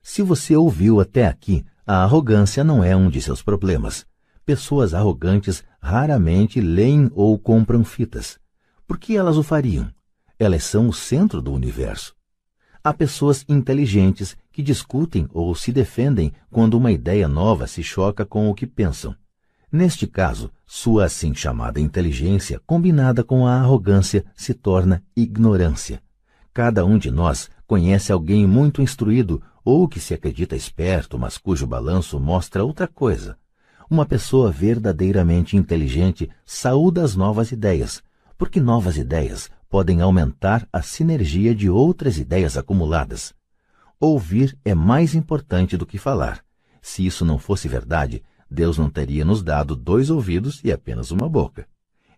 Se 0.00 0.22
você 0.22 0.54
ouviu 0.54 1.00
até 1.00 1.26
aqui, 1.26 1.64
a 1.86 2.04
arrogância 2.04 2.62
não 2.62 2.84
é 2.84 2.94
um 2.94 3.10
de 3.10 3.20
seus 3.20 3.42
problemas. 3.42 4.06
Pessoas 4.46 4.94
arrogantes 4.94 5.64
raramente 5.80 6.60
leem 6.60 7.10
ou 7.14 7.36
compram 7.38 7.84
fitas. 7.84 8.38
Por 8.86 8.98
que 8.98 9.16
elas 9.16 9.36
o 9.36 9.42
fariam? 9.42 9.90
Elas 10.38 10.64
são 10.64 10.88
o 10.88 10.92
centro 10.92 11.42
do 11.42 11.52
universo. 11.52 12.14
Há 12.84 12.92
pessoas 12.92 13.44
inteligentes 13.48 14.36
que 14.52 14.62
discutem 14.62 15.28
ou 15.32 15.54
se 15.54 15.72
defendem 15.72 16.32
quando 16.50 16.74
uma 16.74 16.92
ideia 16.92 17.28
nova 17.28 17.66
se 17.66 17.82
choca 17.82 18.24
com 18.24 18.48
o 18.50 18.54
que 18.54 18.66
pensam. 18.66 19.14
Neste 19.70 20.06
caso, 20.06 20.50
sua 20.66 21.06
assim 21.06 21.34
chamada 21.34 21.80
inteligência 21.80 22.60
combinada 22.66 23.24
com 23.24 23.46
a 23.46 23.54
arrogância 23.54 24.24
se 24.34 24.52
torna 24.52 25.02
ignorância. 25.16 26.02
Cada 26.52 26.84
um 26.84 26.98
de 26.98 27.10
nós 27.10 27.48
conhece 27.66 28.12
alguém 28.12 28.46
muito 28.46 28.82
instruído 28.82 29.42
ou 29.64 29.88
que 29.88 30.00
se 30.00 30.14
acredita 30.14 30.56
esperto, 30.56 31.18
mas 31.18 31.38
cujo 31.38 31.66
balanço 31.66 32.18
mostra 32.18 32.64
outra 32.64 32.86
coisa. 32.86 33.36
Uma 33.88 34.06
pessoa 34.06 34.50
verdadeiramente 34.50 35.56
inteligente 35.56 36.30
saúda 36.44 37.04
as 37.04 37.14
novas 37.14 37.52
ideias, 37.52 38.02
porque 38.38 38.60
novas 38.60 38.96
ideias 38.96 39.50
podem 39.68 40.00
aumentar 40.00 40.68
a 40.72 40.82
sinergia 40.82 41.54
de 41.54 41.70
outras 41.70 42.18
ideias 42.18 42.56
acumuladas. 42.56 43.34
Ouvir 43.98 44.58
é 44.64 44.74
mais 44.74 45.14
importante 45.14 45.76
do 45.76 45.86
que 45.86 45.98
falar. 45.98 46.44
Se 46.80 47.06
isso 47.06 47.24
não 47.24 47.38
fosse 47.38 47.68
verdade, 47.68 48.22
Deus 48.50 48.76
não 48.76 48.90
teria 48.90 49.24
nos 49.24 49.42
dado 49.42 49.76
dois 49.76 50.10
ouvidos 50.10 50.60
e 50.64 50.72
apenas 50.72 51.10
uma 51.10 51.28
boca. 51.28 51.66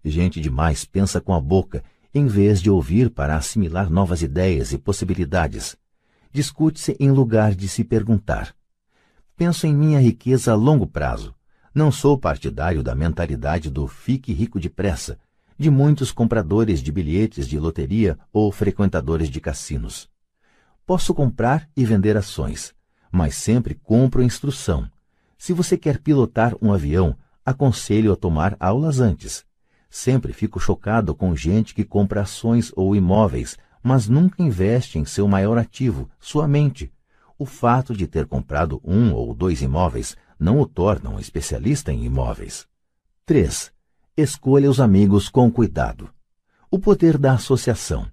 Gente 0.04 0.40
demais 0.40 0.84
pensa 0.84 1.20
com 1.20 1.34
a 1.34 1.40
boca, 1.40 1.84
em 2.14 2.26
vez 2.26 2.60
de 2.60 2.70
ouvir 2.70 3.10
para 3.10 3.36
assimilar 3.36 3.90
novas 3.90 4.22
ideias 4.22 4.72
e 4.72 4.78
possibilidades. 4.78 5.76
Discute-se 6.34 6.96
em 6.98 7.12
lugar 7.12 7.54
de 7.54 7.68
se 7.68 7.84
perguntar. 7.84 8.56
Penso 9.36 9.68
em 9.68 9.72
minha 9.72 10.00
riqueza 10.00 10.50
a 10.50 10.56
longo 10.56 10.84
prazo. 10.84 11.32
Não 11.72 11.92
sou 11.92 12.18
partidário 12.18 12.82
da 12.82 12.92
mentalidade 12.92 13.70
do 13.70 13.86
fique 13.86 14.32
rico 14.32 14.58
depressa, 14.58 15.16
de 15.56 15.70
muitos 15.70 16.10
compradores 16.10 16.82
de 16.82 16.90
bilhetes 16.90 17.46
de 17.46 17.56
loteria 17.56 18.18
ou 18.32 18.50
frequentadores 18.50 19.30
de 19.30 19.40
cassinos. 19.40 20.10
Posso 20.84 21.14
comprar 21.14 21.70
e 21.76 21.84
vender 21.84 22.16
ações, 22.16 22.74
mas 23.12 23.36
sempre 23.36 23.76
compro 23.76 24.20
instrução. 24.20 24.90
Se 25.38 25.52
você 25.52 25.78
quer 25.78 26.00
pilotar 26.00 26.56
um 26.60 26.72
avião, 26.72 27.16
aconselho 27.46 28.12
a 28.12 28.16
tomar 28.16 28.56
aulas 28.58 28.98
antes. 28.98 29.46
Sempre 29.88 30.32
fico 30.32 30.58
chocado 30.58 31.14
com 31.14 31.36
gente 31.36 31.76
que 31.76 31.84
compra 31.84 32.22
ações 32.22 32.72
ou 32.74 32.96
imóveis, 32.96 33.56
mas 33.84 34.08
nunca 34.08 34.42
investe 34.42 34.98
em 34.98 35.04
seu 35.04 35.28
maior 35.28 35.58
ativo, 35.58 36.10
sua 36.18 36.48
mente. 36.48 36.90
O 37.38 37.44
fato 37.44 37.94
de 37.94 38.06
ter 38.06 38.26
comprado 38.26 38.80
um 38.82 39.12
ou 39.12 39.34
dois 39.34 39.60
imóveis 39.60 40.16
não 40.40 40.58
o 40.58 40.66
torna 40.66 41.10
um 41.10 41.20
especialista 41.20 41.92
em 41.92 42.04
imóveis. 42.04 42.66
3. 43.26 43.70
Escolha 44.16 44.70
os 44.70 44.80
amigos 44.80 45.28
com 45.28 45.50
cuidado. 45.50 46.08
O 46.70 46.78
poder 46.78 47.18
da 47.18 47.34
associação. 47.34 48.06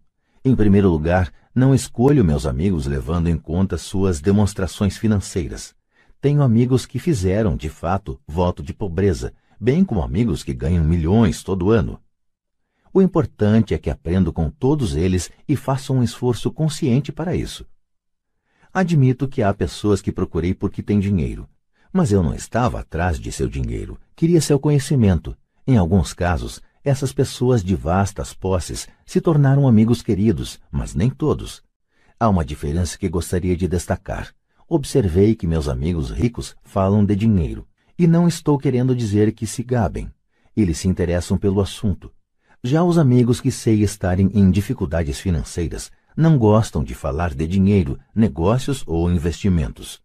Em 0.44 0.54
primeiro 0.54 0.90
lugar, 0.90 1.32
não 1.56 1.74
escolho 1.74 2.26
meus 2.26 2.46
amigos 2.46 2.86
levando 2.86 3.30
em 3.30 3.38
conta 3.38 3.78
suas 3.78 4.20
demonstrações 4.20 4.98
financeiras. 4.98 5.74
Tenho 6.20 6.42
amigos 6.42 6.86
que 6.86 7.00
fizeram, 7.00 7.56
de 7.56 7.70
fato, 7.70 8.20
voto 8.28 8.62
de 8.62 8.74
pobreza 8.74 9.34
bem 9.64 9.86
como 9.86 10.02
amigos 10.02 10.44
que 10.44 10.56
ganham 10.56 10.84
milhões 10.84 11.44
todo 11.44 11.70
ano. 11.70 12.00
O 12.94 13.02
importante 13.02 13.74
é 13.74 13.78
que 13.78 13.90
aprendo 13.90 14.34
com 14.34 14.50
todos 14.50 14.96
eles 14.96 15.32
e 15.48 15.56
faço 15.56 15.94
um 15.94 16.04
esforço 16.04 16.52
consciente 16.52 17.12
para 17.12 17.34
isso. 17.34 17.66
Admito 18.74 19.28
que 19.28 19.42
há 19.42 19.54
pessoas 19.54 20.02
que 20.02 20.12
procurei 20.12 20.54
porque 20.54 20.84
têm 20.84 21.00
dinheiro, 21.00 21.48
mas 21.94 22.12
eu 22.12 22.22
não 22.22 22.34
estava 22.34 22.80
atrás 22.80 23.18
de 23.20 23.32
seu 23.32 23.48
dinheiro, 23.48 23.98
queria 24.16 24.42
seu 24.42 24.60
conhecimento. 24.60 25.38
Em 25.66 25.78
alguns 25.78 26.14
casos, 26.14 26.62
essas 26.84 27.14
pessoas 27.14 27.64
de 27.64 27.76
vastas 27.76 28.34
posses 28.34 28.88
se 29.06 29.22
tornaram 29.22 29.68
amigos 29.68 30.02
queridos, 30.02 30.60
mas 30.70 30.94
nem 30.94 31.10
todos. 31.10 31.64
Há 32.20 32.28
uma 32.28 32.44
diferença 32.44 32.98
que 32.98 33.08
gostaria 33.08 33.56
de 33.56 33.68
destacar. 33.68 34.34
Observei 34.68 35.36
que 35.36 35.48
meus 35.48 35.68
amigos 35.68 36.12
ricos 36.12 36.56
falam 36.64 37.06
de 37.06 37.16
dinheiro, 37.16 37.68
e 37.98 38.08
não 38.08 38.28
estou 38.28 38.58
querendo 38.58 38.96
dizer 38.96 39.32
que 39.34 39.46
se 39.48 39.64
gabem. 39.64 40.12
Eles 40.56 40.80
se 40.80 40.88
interessam 40.88 41.38
pelo 41.38 41.62
assunto. 41.62 42.12
Já 42.64 42.84
os 42.84 43.00
amigos 43.00 43.42
que 43.42 43.50
sei 43.52 43.82
estarem 43.82 44.30
em 44.36 44.52
dificuldades 44.52 45.20
financeiras 45.20 45.92
não 46.16 46.38
gostam 46.38 46.84
de 46.84 46.94
falar 46.94 47.34
de 47.34 47.48
dinheiro, 47.48 47.98
negócios 48.14 48.84
ou 48.86 49.12
investimentos. 49.12 50.00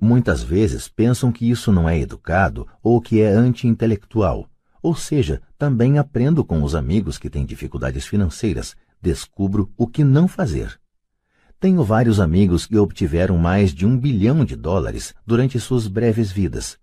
Muitas 0.00 0.42
vezes 0.42 0.88
pensam 0.88 1.30
que 1.30 1.48
isso 1.48 1.70
não 1.70 1.88
é 1.88 1.96
educado 2.00 2.66
ou 2.82 3.00
que 3.00 3.20
é 3.20 3.28
anti-intelectual. 3.28 4.48
Ou 4.82 4.96
seja, 4.96 5.40
também 5.56 5.98
aprendo 5.98 6.44
com 6.44 6.64
os 6.64 6.74
amigos 6.74 7.16
que 7.16 7.30
têm 7.30 7.46
dificuldades 7.46 8.06
financeiras, 8.06 8.74
descubro 9.00 9.70
o 9.76 9.86
que 9.86 10.02
não 10.02 10.26
fazer. 10.26 10.80
Tenho 11.60 11.84
vários 11.84 12.18
amigos 12.18 12.66
que 12.66 12.76
obtiveram 12.76 13.38
mais 13.38 13.72
de 13.72 13.86
um 13.86 13.96
bilhão 13.96 14.44
de 14.44 14.56
dólares 14.56 15.14
durante 15.24 15.60
suas 15.60 15.86
breves 15.86 16.32
vidas. 16.32 16.76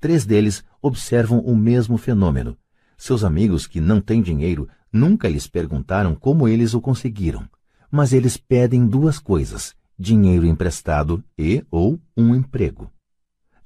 Três 0.00 0.26
deles 0.26 0.64
observam 0.80 1.38
o 1.38 1.54
mesmo 1.54 1.96
fenômeno. 1.96 2.56
Seus 2.96 3.24
amigos 3.24 3.66
que 3.66 3.80
não 3.80 4.00
têm 4.00 4.22
dinheiro 4.22 4.68
nunca 4.92 5.28
lhes 5.28 5.46
perguntaram 5.46 6.14
como 6.14 6.46
eles 6.46 6.74
o 6.74 6.80
conseguiram, 6.80 7.48
mas 7.90 8.12
eles 8.12 8.36
pedem 8.36 8.86
duas 8.86 9.18
coisas: 9.18 9.74
dinheiro 9.98 10.46
emprestado 10.46 11.22
e 11.38 11.64
ou 11.70 12.00
um 12.16 12.34
emprego. 12.34 12.90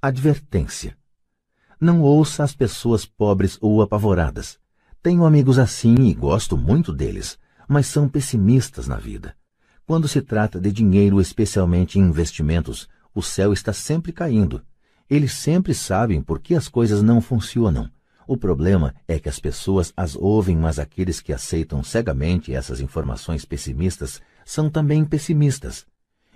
Advertência: 0.01 0.97
Não 1.81 2.01
ouça 2.01 2.44
as 2.44 2.55
pessoas 2.55 3.05
pobres 3.05 3.59
ou 3.60 3.83
apavoradas. 3.83 4.59
Tenho 5.03 5.25
amigos 5.25 5.59
assim 5.59 5.94
e 6.01 6.15
gosto 6.15 6.57
muito 6.57 6.92
deles, 6.92 7.39
mas 7.69 7.87
são 7.87 8.09
pessimistas 8.09 8.89
na 8.89 8.97
vida. 8.97 9.37
Quando 9.87 10.09
se 10.09 10.21
trata 10.21 10.60
de 10.60 10.73
dinheiro, 10.73 11.21
especialmente 11.21 11.99
em 11.99 12.03
investimentos, 12.03 12.89
o 13.15 13.23
céu 13.23 13.53
está 13.53 13.73
sempre 13.73 14.12
caindo 14.12 14.62
eles 15.09 15.33
sempre 15.33 15.73
sabem 15.73 16.21
por 16.21 16.41
que 16.41 16.55
as 16.55 16.69
coisas 16.69 17.03
não 17.03 17.21
funcionam. 17.21 17.89
O 18.26 18.37
problema 18.37 18.92
é 19.07 19.21
que 19.21 19.28
as 19.28 19.39
pessoas 19.39 19.92
as 19.97 20.17
ouvem, 20.17 20.57
mas 20.57 20.81
aqueles 20.81 21.21
que 21.21 21.33
aceitam 21.33 21.83
cegamente 21.83 22.53
essas 22.53 22.81
informações 22.81 23.44
pessimistas 23.44 24.21
são 24.44 24.69
também 24.69 25.05
pessimistas. 25.05 25.87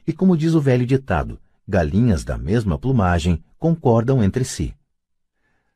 E 0.07 0.13
como 0.13 0.37
diz 0.37 0.55
o 0.55 0.61
velho 0.61 0.87
ditado, 0.87 1.41
galinhas 1.67 2.25
da 2.25 2.39
mesma 2.39 2.79
plumagem 2.79 3.43
concordam 3.59 4.23
entre 4.23 4.45
si. 4.45 4.75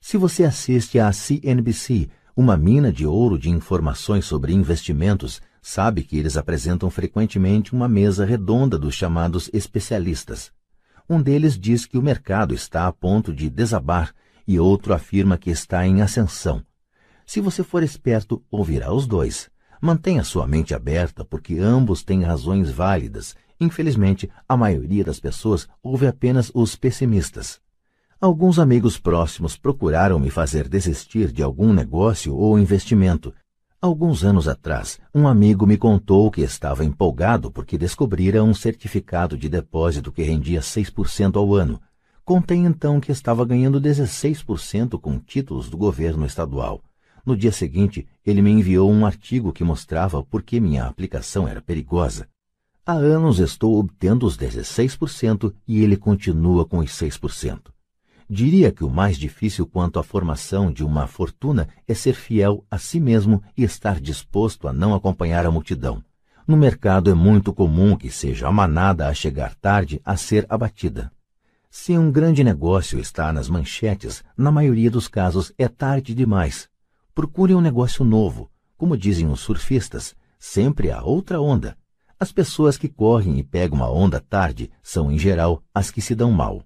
Se 0.00 0.16
você 0.16 0.44
assiste 0.44 1.00
à 1.00 1.12
CNBC, 1.12 2.08
uma 2.36 2.56
mina 2.56 2.92
de 2.92 3.06
ouro 3.06 3.38
de 3.38 3.50
informações 3.50 4.24
sobre 4.24 4.52
investimentos, 4.52 5.40
sabe 5.60 6.02
que 6.02 6.16
eles 6.16 6.36
apresentam 6.36 6.90
frequentemente 6.90 7.72
uma 7.72 7.88
mesa 7.88 8.24
redonda 8.24 8.78
dos 8.78 8.94
chamados 8.94 9.50
especialistas. 9.52 10.52
Um 11.08 11.20
deles 11.20 11.58
diz 11.58 11.86
que 11.86 11.98
o 11.98 12.02
mercado 12.02 12.54
está 12.54 12.86
a 12.86 12.92
ponto 12.92 13.32
de 13.32 13.50
desabar 13.50 14.14
e 14.46 14.58
outro 14.58 14.92
afirma 14.92 15.38
que 15.38 15.50
está 15.50 15.86
em 15.86 16.02
ascensão. 16.02 16.62
Se 17.26 17.40
você 17.40 17.62
for 17.62 17.82
esperto, 17.82 18.42
ouvirá 18.50 18.92
os 18.92 19.06
dois. 19.06 19.50
Mantenha 19.80 20.24
sua 20.24 20.46
mente 20.46 20.74
aberta, 20.74 21.24
porque 21.24 21.58
ambos 21.58 22.02
têm 22.02 22.22
razões 22.22 22.70
válidas. 22.70 23.34
Infelizmente, 23.60 24.30
a 24.48 24.56
maioria 24.56 25.04
das 25.04 25.20
pessoas 25.20 25.68
ouve 25.82 26.06
apenas 26.06 26.50
os 26.54 26.76
pessimistas. 26.76 27.60
Alguns 28.20 28.58
amigos 28.58 28.98
próximos 28.98 29.56
procuraram 29.56 30.18
me 30.18 30.30
fazer 30.30 30.68
desistir 30.68 31.30
de 31.32 31.42
algum 31.42 31.72
negócio 31.72 32.34
ou 32.34 32.58
investimento, 32.58 33.34
Alguns 33.84 34.24
anos 34.24 34.48
atrás, 34.48 34.98
um 35.14 35.28
amigo 35.28 35.66
me 35.66 35.76
contou 35.76 36.30
que 36.30 36.40
estava 36.40 36.86
empolgado 36.86 37.50
porque 37.50 37.76
descobrira 37.76 38.42
um 38.42 38.54
certificado 38.54 39.36
de 39.36 39.46
depósito 39.46 40.10
que 40.10 40.22
rendia 40.22 40.60
6% 40.60 41.36
ao 41.36 41.54
ano. 41.54 41.78
Contei 42.24 42.56
então 42.56 43.00
que 43.00 43.12
estava 43.12 43.44
ganhando 43.44 43.78
16% 43.78 44.98
com 44.98 45.18
títulos 45.18 45.68
do 45.68 45.76
governo 45.76 46.24
estadual. 46.24 46.82
No 47.24 47.36
dia 47.36 47.52
seguinte, 47.52 48.06
ele 48.24 48.40
me 48.40 48.50
enviou 48.50 48.90
um 48.90 49.04
artigo 49.04 49.52
que 49.52 49.62
mostrava 49.62 50.22
por 50.22 50.42
que 50.42 50.58
minha 50.58 50.86
aplicação 50.86 51.46
era 51.46 51.60
perigosa. 51.60 52.26
Há 52.86 52.94
anos 52.94 53.40
estou 53.40 53.78
obtendo 53.78 54.24
os 54.24 54.38
16% 54.38 55.52
e 55.68 55.82
ele 55.82 55.98
continua 55.98 56.64
com 56.64 56.78
os 56.78 56.92
6%. 56.92 57.60
Diria 58.28 58.72
que 58.72 58.84
o 58.84 58.88
mais 58.88 59.18
difícil 59.18 59.66
quanto 59.66 59.98
à 59.98 60.02
formação 60.02 60.72
de 60.72 60.82
uma 60.82 61.06
fortuna 61.06 61.68
é 61.86 61.92
ser 61.92 62.14
fiel 62.14 62.64
a 62.70 62.78
si 62.78 62.98
mesmo 62.98 63.42
e 63.54 63.64
estar 63.64 64.00
disposto 64.00 64.66
a 64.66 64.72
não 64.72 64.94
acompanhar 64.94 65.44
a 65.44 65.50
multidão. 65.50 66.02
No 66.48 66.56
mercado 66.56 67.10
é 67.10 67.14
muito 67.14 67.52
comum 67.52 67.94
que 67.98 68.10
seja 68.10 68.48
a 68.48 68.52
manada 68.52 69.08
a 69.08 69.12
chegar 69.12 69.54
tarde 69.56 70.00
a 70.02 70.16
ser 70.16 70.46
abatida. 70.48 71.12
Se 71.76 71.98
um 71.98 72.08
grande 72.08 72.44
negócio 72.44 73.00
está 73.00 73.32
nas 73.32 73.48
manchetes, 73.48 74.22
na 74.36 74.52
maioria 74.52 74.88
dos 74.88 75.08
casos 75.08 75.52
é 75.58 75.66
tarde 75.66 76.14
demais. 76.14 76.68
Procure 77.12 77.52
um 77.52 77.60
negócio 77.60 78.04
novo. 78.04 78.48
Como 78.76 78.96
dizem 78.96 79.28
os 79.28 79.40
surfistas, 79.40 80.14
sempre 80.38 80.92
há 80.92 81.02
outra 81.02 81.40
onda. 81.40 81.76
As 82.18 82.30
pessoas 82.30 82.78
que 82.78 82.88
correm 82.88 83.40
e 83.40 83.42
pegam 83.42 83.82
a 83.82 83.90
onda 83.90 84.20
tarde 84.20 84.70
são, 84.84 85.10
em 85.10 85.18
geral, 85.18 85.64
as 85.74 85.90
que 85.90 86.00
se 86.00 86.14
dão 86.14 86.30
mal. 86.30 86.64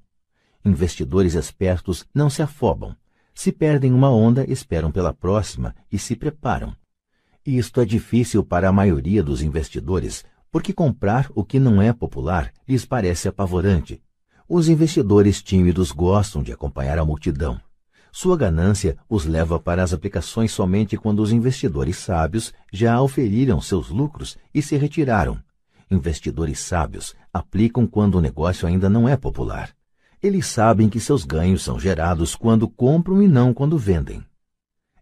Investidores 0.63 1.35
espertos 1.35 2.07
não 2.15 2.29
se 2.29 2.43
afobam. 2.43 2.95
Se 3.35 3.51
perdem 3.51 3.95
uma 3.95 4.11
onda, 4.11 4.45
esperam 4.47 4.93
pela 4.93 5.15
próxima 5.15 5.75
e 5.91 5.99
se 5.99 6.15
preparam. 6.15 6.77
Isto 7.47 7.81
é 7.81 7.87
difícil 7.87 8.45
para 8.45 8.69
a 8.69 8.73
maioria 8.73 9.23
dos 9.23 9.41
investidores, 9.41 10.23
porque 10.51 10.75
comprar 10.75 11.31
o 11.35 11.43
que 11.43 11.59
não 11.59 11.81
é 11.81 11.95
popular 11.95 12.53
lhes 12.69 12.85
parece 12.85 13.27
apavorante. 13.27 14.03
Os 14.51 14.67
investidores 14.67 15.43
tímidos 15.43 15.93
gostam 15.93 16.43
de 16.43 16.51
acompanhar 16.51 16.99
a 16.99 17.05
multidão. 17.05 17.61
Sua 18.11 18.35
ganância 18.35 18.97
os 19.07 19.27
leva 19.27 19.61
para 19.61 19.83
as 19.83 19.93
aplicações 19.93 20.53
somente 20.53 20.97
quando 20.97 21.21
os 21.21 21.33
investidores 21.33 21.99
sábios 21.99 22.55
já 22.73 22.95
auferiram 22.95 23.61
seus 23.61 23.91
lucros 23.91 24.39
e 24.55 24.63
se 24.63 24.75
retiraram. 24.79 25.39
Investidores 25.91 26.61
sábios 26.61 27.15
aplicam 27.31 27.87
quando 27.87 28.15
o 28.15 28.21
negócio 28.23 28.67
ainda 28.67 28.89
não 28.89 29.07
é 29.07 29.19
popular. 29.19 29.71
Eles 30.23 30.47
sabem 30.47 30.89
que 30.89 30.99
seus 30.99 31.27
ganhos 31.27 31.63
são 31.63 31.79
gerados 31.79 32.35
quando 32.35 32.67
compram 32.67 33.23
e 33.23 33.29
não 33.29 33.53
quando 33.53 33.77
vendem. 33.77 34.25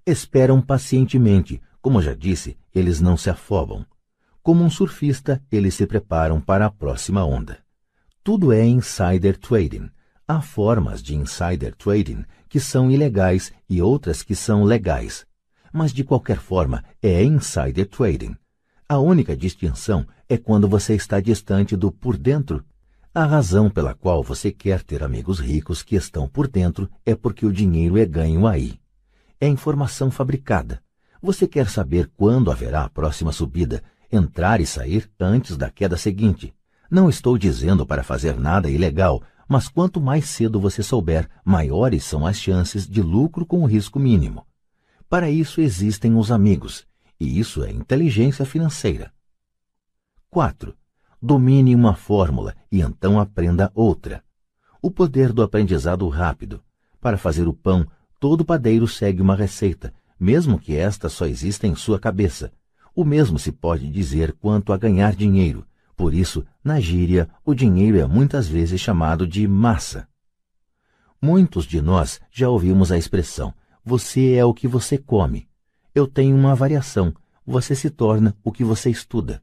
Esperam 0.04 0.60
pacientemente, 0.60 1.62
como 1.80 2.02
já 2.02 2.14
disse, 2.14 2.58
eles 2.74 3.00
não 3.00 3.16
se 3.16 3.30
afobam. 3.30 3.86
Como 4.42 4.64
um 4.64 4.70
surfista, 4.70 5.40
eles 5.52 5.74
se 5.74 5.86
preparam 5.86 6.40
para 6.40 6.66
a 6.66 6.70
próxima 6.70 7.24
onda. 7.24 7.64
Tudo 8.26 8.52
é 8.52 8.66
insider 8.66 9.38
trading. 9.38 9.88
Há 10.26 10.40
formas 10.40 11.00
de 11.00 11.14
insider 11.14 11.72
trading 11.76 12.24
que 12.48 12.58
são 12.58 12.90
ilegais 12.90 13.52
e 13.70 13.80
outras 13.80 14.24
que 14.24 14.34
são 14.34 14.64
legais. 14.64 15.24
Mas 15.72 15.92
de 15.92 16.02
qualquer 16.02 16.38
forma, 16.38 16.82
é 17.00 17.22
insider 17.22 17.86
trading. 17.86 18.36
A 18.88 18.98
única 18.98 19.36
distinção 19.36 20.04
é 20.28 20.36
quando 20.36 20.66
você 20.66 20.96
está 20.96 21.20
distante 21.20 21.76
do 21.76 21.92
por 21.92 22.16
dentro. 22.16 22.64
A 23.14 23.24
razão 23.24 23.70
pela 23.70 23.94
qual 23.94 24.24
você 24.24 24.50
quer 24.50 24.82
ter 24.82 25.04
amigos 25.04 25.38
ricos 25.38 25.84
que 25.84 25.94
estão 25.94 26.26
por 26.26 26.48
dentro 26.48 26.90
é 27.04 27.14
porque 27.14 27.46
o 27.46 27.52
dinheiro 27.52 27.96
é 27.96 28.04
ganho 28.04 28.44
aí. 28.44 28.80
É 29.40 29.46
informação 29.46 30.10
fabricada. 30.10 30.82
Você 31.22 31.46
quer 31.46 31.68
saber 31.68 32.10
quando 32.16 32.50
haverá 32.50 32.82
a 32.82 32.90
próxima 32.90 33.30
subida 33.30 33.84
entrar 34.10 34.60
e 34.60 34.66
sair 34.66 35.08
antes 35.20 35.56
da 35.56 35.70
queda 35.70 35.96
seguinte. 35.96 36.55
Não 36.90 37.08
estou 37.08 37.36
dizendo 37.36 37.84
para 37.84 38.02
fazer 38.02 38.38
nada 38.38 38.70
ilegal, 38.70 39.22
mas 39.48 39.68
quanto 39.68 40.00
mais 40.00 40.28
cedo 40.28 40.60
você 40.60 40.82
souber, 40.82 41.28
maiores 41.44 42.04
são 42.04 42.26
as 42.26 42.36
chances 42.38 42.86
de 42.86 43.02
lucro 43.02 43.44
com 43.46 43.62
o 43.62 43.66
risco 43.66 43.98
mínimo. 43.98 44.46
Para 45.08 45.30
isso 45.30 45.60
existem 45.60 46.16
os 46.16 46.30
amigos, 46.30 46.86
e 47.18 47.38
isso 47.38 47.62
é 47.62 47.70
inteligência 47.70 48.44
financeira. 48.44 49.12
4. 50.30 50.76
Domine 51.22 51.74
uma 51.74 51.94
fórmula 51.94 52.54
e 52.70 52.80
então 52.80 53.18
aprenda 53.18 53.70
outra. 53.74 54.22
O 54.82 54.90
poder 54.90 55.32
do 55.32 55.42
aprendizado 55.42 56.06
rápido. 56.08 56.62
Para 57.00 57.16
fazer 57.16 57.48
o 57.48 57.52
pão, 57.52 57.86
todo 58.20 58.44
padeiro 58.44 58.86
segue 58.86 59.22
uma 59.22 59.36
receita, 59.36 59.94
mesmo 60.18 60.58
que 60.58 60.76
esta 60.76 61.08
só 61.08 61.26
exista 61.26 61.66
em 61.66 61.74
sua 61.74 61.98
cabeça, 61.98 62.52
o 62.94 63.04
mesmo 63.04 63.38
se 63.38 63.52
pode 63.52 63.88
dizer 63.90 64.32
quanto 64.32 64.72
a 64.72 64.76
ganhar 64.76 65.14
dinheiro. 65.14 65.66
Por 65.96 66.12
isso, 66.12 66.44
na 66.62 66.78
gíria, 66.78 67.28
o 67.44 67.54
dinheiro 67.54 67.98
é 67.98 68.06
muitas 68.06 68.46
vezes 68.46 68.80
chamado 68.80 69.26
de 69.26 69.48
massa. 69.48 70.06
Muitos 71.20 71.64
de 71.64 71.80
nós 71.80 72.20
já 72.30 72.50
ouvimos 72.50 72.92
a 72.92 72.98
expressão: 72.98 73.54
você 73.82 74.34
é 74.34 74.44
o 74.44 74.52
que 74.52 74.68
você 74.68 74.98
come. 74.98 75.48
Eu 75.94 76.06
tenho 76.06 76.36
uma 76.36 76.54
variação: 76.54 77.14
você 77.46 77.74
se 77.74 77.88
torna 77.88 78.36
o 78.44 78.52
que 78.52 78.62
você 78.62 78.90
estuda. 78.90 79.42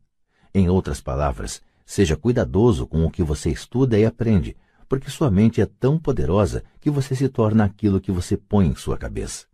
Em 0.53 0.69
outras 0.69 1.01
palavras, 1.01 1.59
seja 1.83 2.15
cuidadoso 2.15 2.85
com 2.85 3.03
o 3.03 3.09
que 3.09 3.23
você 3.23 3.49
estuda 3.49 3.97
e 3.97 4.05
aprende, 4.05 4.55
porque 4.87 5.09
sua 5.09 5.31
mente 5.31 5.59
é 5.59 5.65
tão 5.65 5.97
poderosa 5.97 6.63
que 6.79 6.91
você 6.91 7.15
se 7.15 7.27
torna 7.27 7.65
aquilo 7.65 7.99
que 7.99 8.11
você 8.11 8.37
põe 8.37 8.67
em 8.67 8.75
sua 8.75 8.95
cabeça. 8.95 9.47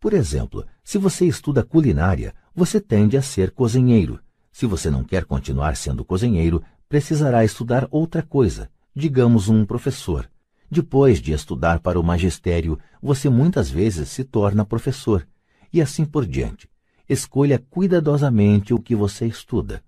Por 0.00 0.14
exemplo, 0.14 0.64
se 0.82 0.96
você 0.96 1.26
estuda 1.26 1.62
culinária, 1.62 2.34
você 2.54 2.80
tende 2.80 3.18
a 3.18 3.22
ser 3.22 3.50
cozinheiro. 3.50 4.18
Se 4.56 4.64
você 4.64 4.90
não 4.90 5.04
quer 5.04 5.26
continuar 5.26 5.76
sendo 5.76 6.02
cozinheiro, 6.02 6.62
precisará 6.88 7.44
estudar 7.44 7.86
outra 7.90 8.22
coisa, 8.22 8.70
digamos 8.94 9.50
um 9.50 9.66
professor. 9.66 10.30
Depois 10.70 11.20
de 11.20 11.32
estudar 11.32 11.78
para 11.80 12.00
o 12.00 12.02
magistério, 12.02 12.78
você 13.02 13.28
muitas 13.28 13.68
vezes 13.68 14.08
se 14.08 14.24
torna 14.24 14.64
professor, 14.64 15.28
e 15.70 15.82
assim 15.82 16.06
por 16.06 16.24
diante. 16.24 16.70
Escolha 17.06 17.62
cuidadosamente 17.68 18.72
o 18.72 18.80
que 18.80 18.96
você 18.96 19.26
estuda. 19.26 19.84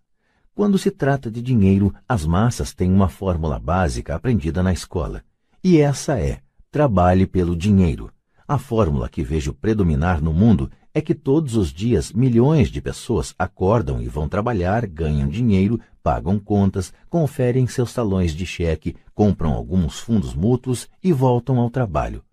Quando 0.54 0.76
se 0.76 0.90
trata 0.90 1.31
de 1.31 1.40
dinheiro, 1.40 1.94
as 2.06 2.26
massas 2.26 2.74
têm 2.74 2.92
uma 2.92 3.08
fórmula 3.08 3.58
básica 3.58 4.15
aprendida 4.15 4.62
na 4.62 4.74
escola. 4.74 5.24
E 5.65 5.78
essa 5.81 6.20
é: 6.20 6.42
trabalhe 6.70 7.26
pelo 7.26 7.56
dinheiro. 7.56 8.12
A 8.47 8.58
fórmula 8.58 9.08
que 9.08 9.22
vejo 9.22 9.54
predominar 9.54 10.20
no 10.20 10.34
mundo 10.34 10.70
é 10.98 11.00
que 11.00 11.14
todos 11.14 11.54
os 11.54 11.72
dias 11.72 12.12
milhões 12.12 12.68
de 12.68 12.81
pessoas 12.81 13.32
acordam 13.38 14.02
e 14.02 14.08
vão 14.08 14.28
trabalhar, 14.28 14.84
ganham 14.84 15.28
dinheiro, 15.28 15.81
pagam 16.02 16.40
contas, 16.40 16.92
conferem 17.08 17.68
seus 17.68 17.94
talões 17.94 18.34
de 18.34 18.44
cheque, 18.44 18.97
compram 19.14 19.52
alguns 19.52 20.00
fundos 20.00 20.34
mútuos 20.34 20.88
e 21.02 21.12
voltam 21.12 21.58
ao 21.60 21.70
trabalho. 21.70 22.24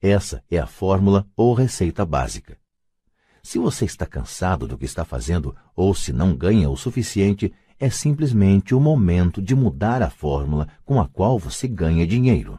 Essa 0.00 0.42
é 0.48 0.56
a 0.56 0.68
fórmula 0.68 1.26
ou 1.36 1.52
receita 1.52 2.06
básica. 2.06 2.56
Se 3.42 3.58
você 3.58 3.86
está 3.86 4.06
cansado 4.06 4.68
do 4.68 4.78
que 4.78 4.84
está 4.84 5.04
fazendo 5.04 5.54
ou 5.74 5.92
se 5.92 6.12
não 6.12 6.36
ganha 6.36 6.70
o 6.70 6.76
suficiente, 6.76 7.52
é 7.76 7.90
simplesmente 7.90 8.72
o 8.72 8.78
momento 8.78 9.42
de 9.42 9.56
mudar 9.56 10.00
a 10.00 10.10
fórmula 10.10 10.68
com 10.84 11.00
a 11.00 11.08
qual 11.08 11.40
você 11.40 11.66
ganha 11.66 12.06
dinheiro. 12.06 12.56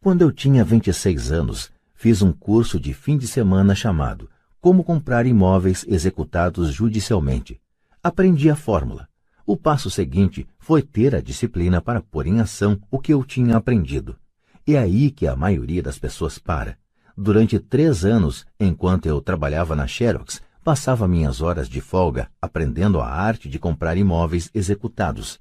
Quando 0.00 0.22
eu 0.22 0.32
tinha 0.32 0.64
26 0.64 1.30
anos, 1.30 1.70
fiz 1.94 2.22
um 2.22 2.32
curso 2.32 2.80
de 2.80 2.92
fim 2.92 3.16
de 3.16 3.28
semana 3.28 3.72
chamado 3.72 4.31
Como 4.62 4.84
Comprar 4.84 5.26
Imóveis 5.26 5.84
Executados 5.88 6.72
Judicialmente. 6.72 7.60
Aprendi 8.00 8.48
a 8.48 8.54
fórmula. 8.54 9.08
O 9.44 9.56
passo 9.56 9.90
seguinte 9.90 10.46
foi 10.56 10.82
ter 10.82 11.16
a 11.16 11.20
disciplina 11.20 11.82
para 11.82 12.00
pôr 12.00 12.28
em 12.28 12.38
ação 12.38 12.80
o 12.88 13.00
que 13.00 13.12
eu 13.12 13.24
tinha 13.24 13.56
aprendido. 13.56 14.16
É 14.64 14.78
aí 14.78 15.10
que 15.10 15.26
a 15.26 15.34
maioria 15.34 15.82
das 15.82 15.98
pessoas 15.98 16.38
para. 16.38 16.78
Durante 17.18 17.58
três 17.58 18.04
anos, 18.04 18.46
enquanto 18.60 19.06
eu 19.06 19.20
trabalhava 19.20 19.74
na 19.74 19.88
Xerox, 19.88 20.40
passava 20.62 21.08
minhas 21.08 21.40
horas 21.40 21.68
de 21.68 21.80
folga 21.80 22.30
aprendendo 22.40 23.00
a 23.00 23.08
arte 23.08 23.48
de 23.48 23.58
comprar 23.58 23.96
imóveis 23.96 24.48
executados. 24.54 25.40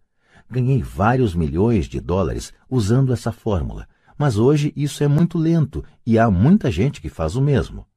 Ganhei 0.50 0.82
vários 0.82 1.36
milhões 1.36 1.86
de 1.86 2.00
dólares 2.00 2.52
usando 2.68 3.14
essa 3.14 3.32
fórmula 3.32 3.88
mas 4.22 4.38
hoje 4.38 4.72
isso 4.76 5.04
é 5.04 5.08
muito 5.08 5.36
lento 5.36 5.84
e 6.06 6.20
há 6.20 6.30
muita 6.30 6.70
gente 6.70 7.02
que 7.02 7.10
faz 7.10 7.36
o 7.36 7.42
mesmo. 7.42 7.88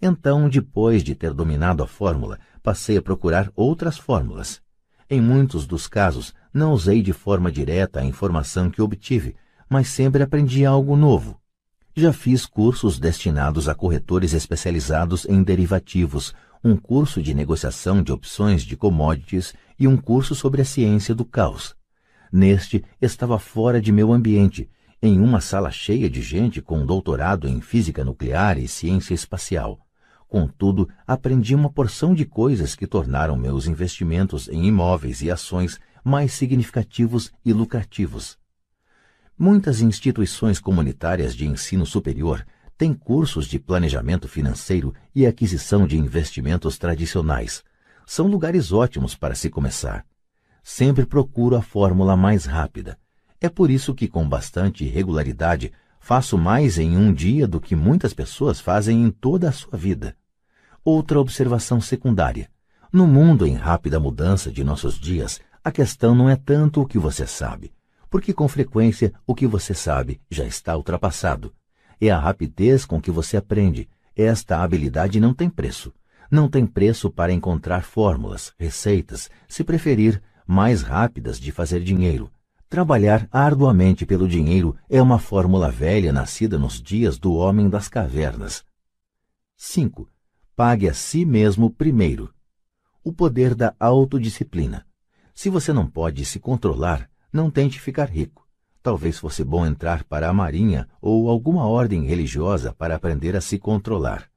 Então, 0.00 0.48
depois 0.48 1.02
de 1.02 1.14
ter 1.14 1.32
dominado 1.32 1.82
a 1.82 1.86
fórmula, 1.86 2.38
passei 2.62 2.96
a 2.96 3.02
procurar 3.02 3.50
outras 3.54 3.96
fórmulas. 3.96 4.60
Em 5.08 5.20
muitos 5.20 5.66
dos 5.66 5.86
casos, 5.86 6.34
não 6.52 6.72
usei 6.72 7.00
de 7.00 7.12
forma 7.12 7.50
direta 7.50 8.00
a 8.00 8.04
informação 8.04 8.70
que 8.70 8.82
obtive, 8.82 9.36
mas 9.68 9.88
sempre 9.88 10.22
aprendi 10.22 10.64
algo 10.64 10.96
novo. 10.96 11.40
Já 11.94 12.12
fiz 12.12 12.44
cursos 12.44 12.98
destinados 12.98 13.68
a 13.68 13.74
corretores 13.74 14.34
especializados 14.34 15.24
em 15.26 15.42
derivativos, 15.42 16.34
um 16.62 16.76
curso 16.76 17.22
de 17.22 17.32
negociação 17.32 18.02
de 18.02 18.12
opções 18.12 18.62
de 18.64 18.76
commodities 18.76 19.54
e 19.78 19.86
um 19.88 19.96
curso 19.96 20.34
sobre 20.34 20.60
a 20.60 20.64
ciência 20.64 21.14
do 21.14 21.24
caos. 21.24 21.74
Neste, 22.30 22.84
estava 23.00 23.38
fora 23.38 23.80
de 23.80 23.92
meu 23.92 24.12
ambiente 24.12 24.68
em 25.00 25.20
uma 25.20 25.40
sala 25.40 25.70
cheia 25.70 26.10
de 26.10 26.20
gente 26.20 26.60
com 26.60 26.84
doutorado 26.84 27.48
em 27.48 27.60
física 27.60 28.04
nuclear 28.04 28.58
e 28.58 28.66
ciência 28.66 29.14
espacial. 29.14 29.85
Contudo, 30.28 30.88
aprendi 31.06 31.54
uma 31.54 31.70
porção 31.70 32.14
de 32.14 32.24
coisas 32.24 32.74
que 32.74 32.86
tornaram 32.86 33.36
meus 33.36 33.66
investimentos 33.66 34.48
em 34.48 34.66
imóveis 34.66 35.22
e 35.22 35.30
ações 35.30 35.78
mais 36.04 36.32
significativos 36.32 37.32
e 37.44 37.52
lucrativos. 37.52 38.38
Muitas 39.38 39.80
instituições 39.80 40.58
comunitárias 40.58 41.34
de 41.34 41.46
ensino 41.46 41.86
superior 41.86 42.44
têm 42.76 42.92
cursos 42.92 43.46
de 43.46 43.58
planejamento 43.58 44.28
financeiro 44.28 44.94
e 45.14 45.26
aquisição 45.26 45.86
de 45.86 45.96
investimentos 45.96 46.78
tradicionais. 46.78 47.62
São 48.06 48.26
lugares 48.26 48.72
ótimos 48.72 49.14
para 49.14 49.34
se 49.34 49.50
começar. 49.50 50.04
Sempre 50.62 51.06
procuro 51.06 51.56
a 51.56 51.62
fórmula 51.62 52.16
mais 52.16 52.44
rápida 52.44 52.98
é 53.40 53.48
por 53.48 53.70
isso 53.70 53.94
que, 53.94 54.08
com 54.08 54.28
bastante 54.28 54.84
regularidade, 54.84 55.72
faço 56.06 56.38
mais 56.38 56.78
em 56.78 56.96
um 56.96 57.12
dia 57.12 57.48
do 57.48 57.60
que 57.60 57.74
muitas 57.74 58.14
pessoas 58.14 58.60
fazem 58.60 59.02
em 59.02 59.10
toda 59.10 59.48
a 59.48 59.52
sua 59.52 59.76
vida. 59.76 60.16
Outra 60.84 61.18
observação 61.18 61.80
secundária. 61.80 62.48
No 62.92 63.08
mundo 63.08 63.44
em 63.44 63.54
rápida 63.54 63.98
mudança 63.98 64.48
de 64.48 64.62
nossos 64.62 65.00
dias, 65.00 65.40
a 65.64 65.72
questão 65.72 66.14
não 66.14 66.30
é 66.30 66.36
tanto 66.36 66.80
o 66.80 66.86
que 66.86 66.96
você 66.96 67.26
sabe, 67.26 67.72
porque 68.08 68.32
com 68.32 68.46
frequência 68.46 69.12
o 69.26 69.34
que 69.34 69.48
você 69.48 69.74
sabe 69.74 70.20
já 70.30 70.44
está 70.44 70.76
ultrapassado. 70.76 71.52
É 72.00 72.08
a 72.08 72.20
rapidez 72.20 72.84
com 72.84 73.00
que 73.00 73.10
você 73.10 73.36
aprende. 73.36 73.88
Esta 74.14 74.62
habilidade 74.62 75.18
não 75.18 75.34
tem 75.34 75.50
preço. 75.50 75.92
Não 76.30 76.48
tem 76.48 76.64
preço 76.64 77.10
para 77.10 77.32
encontrar 77.32 77.82
fórmulas, 77.82 78.54
receitas, 78.56 79.28
se 79.48 79.64
preferir, 79.64 80.22
mais 80.46 80.82
rápidas 80.82 81.40
de 81.40 81.50
fazer 81.50 81.82
dinheiro, 81.82 82.30
Trabalhar 82.68 83.28
arduamente 83.30 84.04
pelo 84.04 84.26
dinheiro 84.26 84.74
é 84.90 85.00
uma 85.00 85.20
fórmula 85.20 85.70
velha 85.70 86.12
nascida 86.12 86.58
nos 86.58 86.82
dias 86.82 87.16
do 87.16 87.32
homem 87.32 87.68
das 87.68 87.88
cavernas. 87.88 88.64
5. 89.56 90.10
Pague 90.56 90.88
a 90.88 90.92
si 90.92 91.24
mesmo 91.24 91.70
primeiro. 91.70 92.28
O 93.04 93.12
poder 93.12 93.54
da 93.54 93.72
autodisciplina. 93.78 94.84
Se 95.32 95.48
você 95.48 95.72
não 95.72 95.86
pode 95.86 96.24
se 96.24 96.40
controlar, 96.40 97.08
não 97.32 97.52
tente 97.52 97.80
ficar 97.80 98.10
rico. 98.10 98.44
Talvez 98.82 99.16
fosse 99.16 99.44
bom 99.44 99.64
entrar 99.64 100.02
para 100.02 100.28
a 100.28 100.32
marinha 100.32 100.88
ou 101.00 101.30
alguma 101.30 101.66
ordem 101.68 102.04
religiosa 102.04 102.74
para 102.74 102.96
aprender 102.96 103.36
a 103.36 103.40
se 103.40 103.60
controlar. 103.60 104.28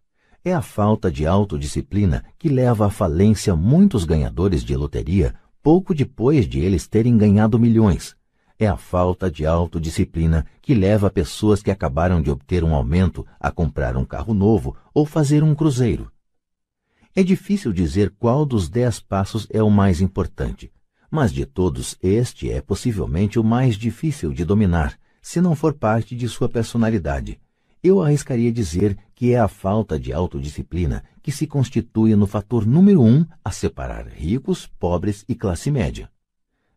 É 0.46 0.54
a 0.54 0.62
falta 0.62 1.12
de 1.12 1.26
autodisciplina 1.26 2.24
que 2.38 2.48
leva 2.48 2.86
à 2.86 2.90
falência 2.92 3.56
muitos 3.56 4.06
ganhadores 4.06 4.64
de 4.64 4.76
loteria 4.76 5.34
pouco 5.64 5.96
depois 5.96 6.48
de 6.48 6.60
eles 6.60 6.88
terem 6.88 7.18
ganhado 7.18 7.60
milhões 7.60 8.19
É 8.62 8.68
a 8.68 8.76
falta 8.76 9.32
de 9.32 9.46
autodisciplina 9.46 10.46
que 10.62 10.76
leva 10.76 11.10
pessoas 11.10 11.64
que 11.64 11.72
acabaram 11.72 12.22
de 12.22 12.30
obter 12.30 12.62
um 12.62 12.76
aumento 12.76 13.26
a 13.40 13.50
comprar 13.50 13.96
um 13.96 14.04
carro 14.04 14.34
novo 14.34 14.76
ou 14.94 15.06
fazer 15.06 15.42
um 15.42 15.56
cruzeiro. 15.56 16.12
É 17.16 17.24
difícil 17.24 17.72
dizer 17.72 18.14
qual 18.20 18.46
dos 18.46 18.68
dez 18.68 19.00
passos 19.00 19.48
é 19.50 19.64
o 19.64 19.70
mais 19.70 20.02
importante, 20.02 20.70
mas 21.10 21.32
de 21.32 21.46
todos 21.46 21.98
este 22.04 22.52
é 22.52 22.60
possivelmente 22.60 23.40
o 23.40 23.44
mais 23.46 23.76
difícil 23.76 24.34
de 24.34 24.44
dominar, 24.44 25.00
se 25.22 25.40
não 25.40 25.56
for 25.56 25.74
parte 25.74 26.14
de 26.14 26.28
sua 26.28 26.50
personalidade. 26.50 27.40
Eu 27.82 28.02
arriscaria 28.02 28.52
dizer 28.52 28.98
que 29.16 29.32
é 29.32 29.40
a 29.40 29.48
falta 29.48 29.98
de 29.98 30.12
autodisciplina 30.12 31.02
que 31.24 31.32
se 31.32 31.48
constitui 31.48 32.14
no 32.14 32.28
fator 32.28 32.66
número 32.66 33.02
um 33.02 33.26
a 33.44 33.52
separar 33.52 34.06
ricos, 34.06 34.68
pobres 34.68 35.24
e 35.30 35.34
classe 35.34 35.72
média. 35.72 36.12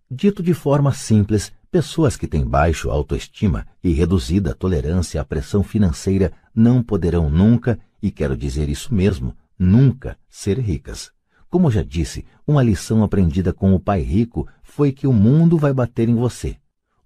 Dito 0.09 0.43
de 0.43 0.55
forma 0.55 0.93
simples, 0.93 1.53
pessoas 1.73 2.19
que 2.19 2.27
têm 2.27 2.47
baixo 2.47 2.91
autoestima 2.91 3.67
e 3.83 3.95
reduzida 3.95 4.55
tolerância 4.55 5.19
à 5.19 5.25
pressão 5.25 5.63
financeira 5.63 6.31
não 6.55 6.83
poderão 6.83 7.31
nunca, 7.31 7.79
e 8.03 8.11
quero 8.11 8.37
dizer 8.37 8.69
isso 8.69 8.95
mesmo, 8.95 9.35
nunca 9.59 10.19
ser 10.29 10.59
ricas. 10.59 11.11
Como 11.49 11.71
já 11.71 11.83
disse, 11.83 12.27
uma 12.47 12.63
lição 12.63 13.03
aprendida 13.03 13.55
com 13.55 13.75
o 13.75 13.81
pai 13.81 14.03
rico 14.03 14.47
foi 14.63 14.93
que 14.93 15.07
o 15.07 15.15
mundo 15.15 15.57
vai 15.57 15.73
bater 15.73 16.11
em 16.11 16.15
você. 16.15 16.57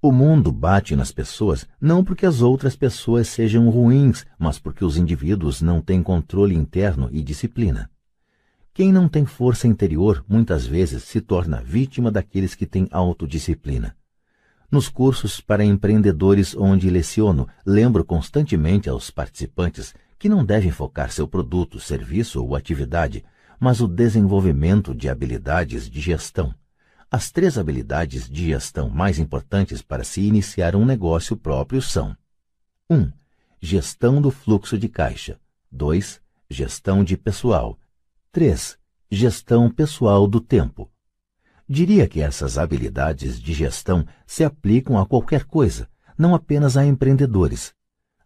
O 0.02 0.10
mundo 0.10 0.50
bate 0.50 0.96
nas 0.96 1.12
pessoas 1.12 1.64
não 1.80 2.02
porque 2.02 2.26
as 2.26 2.42
outras 2.42 2.74
pessoas 2.74 3.28
sejam 3.28 3.70
ruins, 3.70 4.26
mas 4.36 4.58
porque 4.58 4.84
os 4.84 4.96
indivíduos 4.96 5.62
não 5.62 5.80
têm 5.80 6.02
controle 6.02 6.56
interno 6.56 7.08
e 7.12 7.22
disciplina. 7.22 7.88
Quem 8.74 8.92
não 8.92 9.08
tem 9.08 9.24
força 9.24 9.68
interior 9.68 10.24
muitas 10.28 10.66
vezes 10.66 11.04
se 11.04 11.20
torna 11.20 11.62
vítima 11.62 12.10
daqueles 12.10 12.56
que 12.56 12.66
têm 12.66 12.88
autodisciplina. 12.90 13.94
Nos 14.70 14.88
cursos 14.88 15.40
para 15.40 15.64
empreendedores 15.64 16.56
onde 16.56 16.90
leciono, 16.90 17.48
lembro 17.64 18.04
constantemente 18.04 18.88
aos 18.88 19.10
participantes 19.10 19.94
que 20.18 20.28
não 20.28 20.44
devem 20.44 20.70
focar 20.70 21.10
seu 21.10 21.28
produto, 21.28 21.78
serviço 21.78 22.42
ou 22.42 22.56
atividade 22.56 23.24
mas 23.58 23.80
o 23.80 23.88
desenvolvimento 23.88 24.94
de 24.94 25.08
habilidades 25.08 25.88
de 25.88 26.00
gestão. 26.00 26.54
As 27.10 27.30
três 27.30 27.56
habilidades 27.56 28.28
de 28.28 28.46
gestão 28.46 28.90
mais 28.90 29.18
importantes 29.18 29.80
para 29.80 30.04
se 30.04 30.20
iniciar 30.20 30.74
um 30.76 30.84
negócio 30.84 31.36
próprio 31.36 31.80
são: 31.80 32.16
1. 32.90 32.96
Um, 32.96 33.12
gestão 33.60 34.20
do 34.20 34.30
fluxo 34.30 34.76
de 34.76 34.88
caixa. 34.88 35.38
2. 35.70 36.20
Gestão 36.50 37.02
de 37.02 37.16
pessoal. 37.16 37.78
3. 38.32 38.78
Gestão 39.10 39.70
pessoal 39.70 40.26
do 40.26 40.40
tempo. 40.40 40.90
Diria 41.68 42.06
que 42.06 42.20
essas 42.20 42.58
habilidades 42.58 43.40
de 43.40 43.52
gestão 43.52 44.06
se 44.24 44.44
aplicam 44.44 44.96
a 44.98 45.04
qualquer 45.04 45.44
coisa, 45.44 45.88
não 46.16 46.32
apenas 46.32 46.76
a 46.76 46.86
empreendedores. 46.86 47.74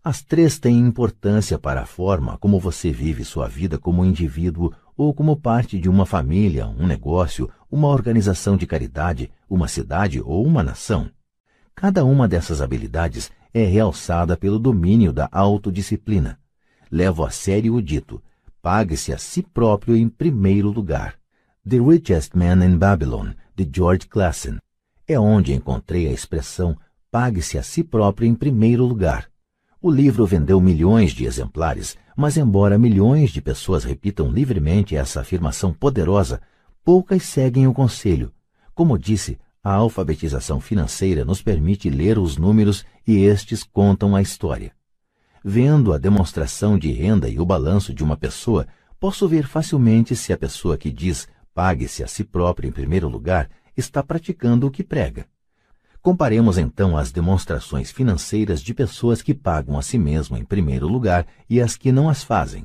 As 0.04 0.22
três 0.22 0.58
têm 0.58 0.78
importância 0.78 1.58
para 1.58 1.82
a 1.82 1.86
forma 1.86 2.36
como 2.38 2.60
você 2.60 2.90
vive 2.90 3.24
sua 3.24 3.48
vida 3.48 3.78
como 3.78 4.04
indivíduo 4.04 4.72
ou 4.94 5.14
como 5.14 5.36
parte 5.36 5.78
de 5.78 5.88
uma 5.88 6.04
família, 6.04 6.66
um 6.66 6.86
negócio, 6.86 7.50
uma 7.70 7.88
organização 7.88 8.58
de 8.58 8.66
caridade, 8.66 9.30
uma 9.48 9.68
cidade 9.68 10.20
ou 10.20 10.44
uma 10.44 10.62
nação. 10.62 11.10
Cada 11.74 12.04
uma 12.04 12.28
dessas 12.28 12.60
habilidades 12.60 13.30
é 13.54 13.64
realçada 13.64 14.36
pelo 14.36 14.58
domínio 14.58 15.14
da 15.14 15.28
autodisciplina. 15.32 16.38
Levo 16.90 17.24
a 17.24 17.30
sério 17.30 17.74
o 17.74 17.82
dito: 17.82 18.22
pague-se 18.60 19.14
a 19.14 19.18
si 19.18 19.42
próprio 19.42 19.96
em 19.96 20.08
primeiro 20.10 20.70
lugar. 20.70 21.19
The 21.68 21.78
Richest 21.78 22.34
Man 22.34 22.64
in 22.64 22.78
Babylon, 22.78 23.32
de 23.54 23.68
George 23.70 24.08
Clason. 24.08 24.56
É 25.06 25.20
onde 25.20 25.52
encontrei 25.52 26.08
a 26.08 26.10
expressão 26.10 26.74
pague-se 27.10 27.58
a 27.58 27.62
si 27.62 27.84
próprio 27.84 28.26
em 28.26 28.34
primeiro 28.34 28.86
lugar. 28.86 29.28
O 29.78 29.90
livro 29.90 30.24
vendeu 30.24 30.58
milhões 30.58 31.12
de 31.12 31.26
exemplares, 31.26 31.98
mas 32.16 32.38
embora 32.38 32.78
milhões 32.78 33.30
de 33.30 33.42
pessoas 33.42 33.84
repitam 33.84 34.30
livremente 34.30 34.96
essa 34.96 35.20
afirmação 35.20 35.70
poderosa, 35.70 36.40
poucas 36.82 37.24
seguem 37.24 37.66
o 37.66 37.74
conselho. 37.74 38.32
Como 38.74 38.98
disse, 38.98 39.38
a 39.62 39.74
alfabetização 39.74 40.62
financeira 40.62 41.26
nos 41.26 41.42
permite 41.42 41.90
ler 41.90 42.18
os 42.18 42.38
números 42.38 42.86
e 43.06 43.18
estes 43.18 43.62
contam 43.62 44.16
a 44.16 44.22
história. 44.22 44.72
Vendo 45.44 45.92
a 45.92 45.98
demonstração 45.98 46.78
de 46.78 46.90
renda 46.90 47.28
e 47.28 47.38
o 47.38 47.44
balanço 47.44 47.92
de 47.92 48.02
uma 48.02 48.16
pessoa, 48.16 48.66
posso 48.98 49.28
ver 49.28 49.46
facilmente 49.46 50.16
se 50.16 50.32
a 50.32 50.38
pessoa 50.38 50.78
que 50.78 50.90
diz 50.90 51.28
pague-se 51.60 52.02
a 52.02 52.06
si 52.06 52.24
própria 52.24 52.66
em 52.66 52.72
primeiro 52.72 53.06
lugar 53.06 53.50
está 53.76 54.02
praticando 54.02 54.66
o 54.66 54.70
que 54.70 54.82
prega. 54.82 55.26
Comparemos 56.00 56.56
então 56.56 56.96
as 56.96 57.12
demonstrações 57.12 57.90
financeiras 57.90 58.62
de 58.62 58.72
pessoas 58.72 59.20
que 59.20 59.34
pagam 59.34 59.78
a 59.78 59.82
si 59.82 59.98
mesmo 59.98 60.38
em 60.38 60.42
primeiro 60.42 60.88
lugar 60.88 61.26
e 61.50 61.60
as 61.60 61.76
que 61.76 61.92
não 61.92 62.08
as 62.08 62.24
fazem. 62.24 62.64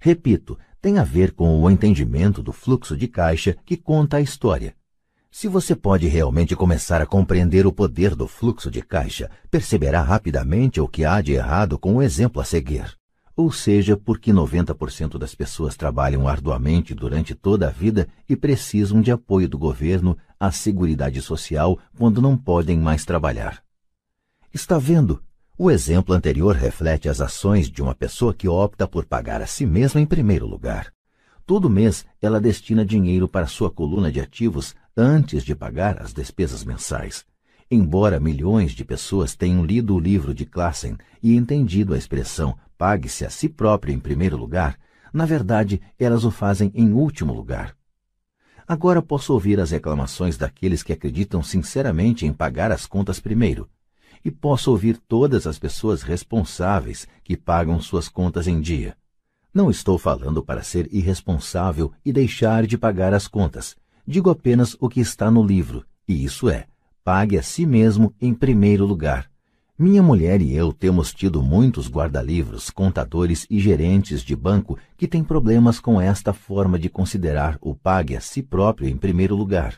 Repito, 0.00 0.58
tem 0.80 0.98
a 0.98 1.04
ver 1.04 1.30
com 1.30 1.62
o 1.62 1.70
entendimento 1.70 2.42
do 2.42 2.52
fluxo 2.52 2.96
de 2.96 3.06
caixa 3.06 3.56
que 3.64 3.76
conta 3.76 4.16
a 4.16 4.20
história. 4.20 4.74
Se 5.30 5.46
você 5.46 5.76
pode 5.76 6.08
realmente 6.08 6.56
começar 6.56 7.00
a 7.00 7.06
compreender 7.06 7.68
o 7.68 7.72
poder 7.72 8.16
do 8.16 8.26
fluxo 8.26 8.68
de 8.68 8.82
caixa, 8.82 9.30
perceberá 9.48 10.02
rapidamente 10.02 10.80
o 10.80 10.88
que 10.88 11.04
há 11.04 11.20
de 11.20 11.34
errado 11.34 11.78
com 11.78 11.94
o 11.94 12.02
exemplo 12.02 12.42
a 12.42 12.44
seguir 12.44 12.97
ou 13.38 13.52
seja, 13.52 13.96
porque 13.96 14.32
90% 14.32 15.16
das 15.16 15.32
pessoas 15.32 15.76
trabalham 15.76 16.26
arduamente 16.26 16.92
durante 16.92 17.36
toda 17.36 17.68
a 17.68 17.70
vida 17.70 18.08
e 18.28 18.34
precisam 18.34 19.00
de 19.00 19.12
apoio 19.12 19.48
do 19.48 19.56
governo 19.56 20.18
à 20.40 20.50
Seguridade 20.50 21.22
Social 21.22 21.78
quando 21.96 22.20
não 22.20 22.36
podem 22.36 22.76
mais 22.76 23.04
trabalhar. 23.04 23.62
Está 24.52 24.76
vendo? 24.76 25.22
O 25.56 25.70
exemplo 25.70 26.16
anterior 26.16 26.56
reflete 26.56 27.08
as 27.08 27.20
ações 27.20 27.70
de 27.70 27.80
uma 27.80 27.94
pessoa 27.94 28.34
que 28.34 28.48
opta 28.48 28.88
por 28.88 29.04
pagar 29.04 29.40
a 29.40 29.46
si 29.46 29.64
mesma 29.64 30.00
em 30.00 30.06
primeiro 30.06 30.44
lugar. 30.44 30.92
Todo 31.46 31.70
mês 31.70 32.04
ela 32.20 32.40
destina 32.40 32.84
dinheiro 32.84 33.28
para 33.28 33.46
sua 33.46 33.70
coluna 33.70 34.10
de 34.10 34.20
ativos 34.20 34.74
antes 34.96 35.44
de 35.44 35.54
pagar 35.54 36.02
as 36.02 36.12
despesas 36.12 36.64
mensais. 36.64 37.24
Embora 37.70 38.18
milhões 38.18 38.72
de 38.72 38.84
pessoas 38.84 39.36
tenham 39.36 39.64
lido 39.64 39.94
o 39.94 40.00
livro 40.00 40.34
de 40.34 40.44
Klassen 40.44 40.96
e 41.22 41.36
entendido 41.36 41.94
a 41.94 41.98
expressão 41.98 42.56
pague-se 42.78 43.26
a 43.26 43.30
si 43.30 43.48
próprio 43.48 43.92
em 43.92 43.98
primeiro 43.98 44.36
lugar, 44.36 44.78
na 45.12 45.26
verdade, 45.26 45.82
elas 45.98 46.24
o 46.24 46.30
fazem 46.30 46.70
em 46.74 46.92
último 46.92 47.34
lugar. 47.34 47.76
Agora 48.66 49.02
posso 49.02 49.32
ouvir 49.32 49.58
as 49.58 49.72
reclamações 49.72 50.36
daqueles 50.36 50.82
que 50.82 50.92
acreditam 50.92 51.42
sinceramente 51.42 52.24
em 52.24 52.32
pagar 52.32 52.70
as 52.70 52.86
contas 52.86 53.18
primeiro, 53.18 53.68
e 54.24 54.30
posso 54.30 54.70
ouvir 54.70 54.96
todas 54.96 55.46
as 55.46 55.58
pessoas 55.58 56.02
responsáveis 56.02 57.08
que 57.24 57.36
pagam 57.36 57.80
suas 57.80 58.08
contas 58.08 58.46
em 58.46 58.60
dia. 58.60 58.96
Não 59.52 59.70
estou 59.70 59.98
falando 59.98 60.42
para 60.42 60.62
ser 60.62 60.88
irresponsável 60.92 61.92
e 62.04 62.12
deixar 62.12 62.66
de 62.66 62.76
pagar 62.78 63.14
as 63.14 63.26
contas. 63.26 63.76
Digo 64.06 64.30
apenas 64.30 64.76
o 64.78 64.88
que 64.88 65.00
está 65.00 65.30
no 65.30 65.42
livro, 65.42 65.84
e 66.06 66.24
isso 66.24 66.48
é: 66.48 66.66
pague 67.02 67.38
a 67.38 67.42
si 67.42 67.66
mesmo 67.66 68.14
em 68.20 68.34
primeiro 68.34 68.84
lugar. 68.84 69.30
Minha 69.80 70.02
mulher 70.02 70.42
e 70.42 70.52
eu 70.52 70.72
temos 70.72 71.14
tido 71.14 71.40
muitos 71.40 71.88
guarda-livros, 71.88 72.68
contadores 72.68 73.46
e 73.48 73.60
gerentes 73.60 74.24
de 74.24 74.34
banco 74.34 74.76
que 74.96 75.06
têm 75.06 75.22
problemas 75.22 75.78
com 75.78 76.00
esta 76.00 76.32
forma 76.32 76.76
de 76.76 76.88
considerar 76.88 77.56
o 77.60 77.76
pague 77.76 78.16
a 78.16 78.20
si 78.20 78.42
próprio 78.42 78.88
em 78.88 78.96
primeiro 78.96 79.36
lugar. 79.36 79.76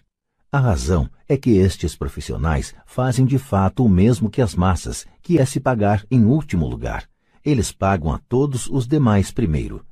A 0.50 0.58
razão 0.58 1.06
é 1.28 1.36
que 1.36 1.50
estes 1.50 1.94
profissionais 1.94 2.74
fazem 2.86 3.26
de 3.26 3.36
fato 3.36 3.84
o 3.84 3.90
mesmo 3.90 4.30
que 4.30 4.40
as 4.40 4.54
massas, 4.54 5.06
que 5.20 5.38
é 5.38 5.44
se 5.44 5.60
pagar 5.60 6.02
em 6.10 6.24
último 6.24 6.66
lugar. 6.66 7.04
Eles 7.44 7.70
pagam 7.70 8.10
a 8.10 8.18
todos 8.26 8.70
os 8.70 8.86
demais 8.86 9.30
primeiro. 9.30 9.84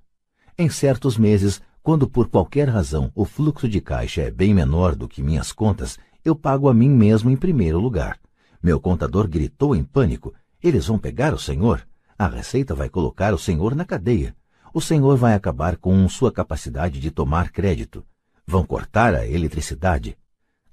Em 0.56 0.70
certos 0.70 1.18
meses, 1.18 1.60
quando 1.82 2.08
por 2.08 2.30
qualquer 2.30 2.70
razão 2.70 3.12
o 3.14 3.26
fluxo 3.26 3.68
de 3.68 3.78
caixa 3.78 4.22
é 4.22 4.30
bem 4.30 4.54
menor 4.54 4.96
do 4.96 5.06
que 5.06 5.22
minhas 5.22 5.52
contas, 5.52 5.98
eu 6.24 6.34
pago 6.34 6.66
a 6.66 6.72
mim 6.72 6.88
mesmo 6.88 7.28
em 7.28 7.36
primeiro 7.36 7.78
lugar. 7.78 8.18
Meu 8.62 8.80
contador 8.80 9.28
gritou 9.28 9.74
em 9.74 9.84
pânico. 9.84 10.34
Eles 10.62 10.86
vão 10.86 10.98
pegar 10.98 11.32
o 11.32 11.38
senhor? 11.38 11.86
A 12.18 12.26
Receita 12.26 12.74
vai 12.74 12.88
colocar 12.88 13.32
o 13.32 13.38
senhor 13.38 13.74
na 13.74 13.84
cadeia. 13.84 14.34
O 14.74 14.80
senhor 14.80 15.16
vai 15.16 15.34
acabar 15.34 15.76
com 15.76 16.08
sua 16.08 16.32
capacidade 16.32 17.00
de 17.00 17.10
tomar 17.10 17.50
crédito. 17.50 18.04
Vão 18.46 18.64
cortar 18.64 19.14
a 19.14 19.26
eletricidade. 19.26 20.16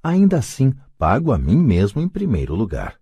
Ainda 0.03 0.37
assim, 0.37 0.73
pago 0.97 1.31
a 1.31 1.37
mim 1.37 1.57
mesmo 1.57 2.01
em 2.01 2.09
primeiro 2.09 2.55
lugar. 2.55 2.95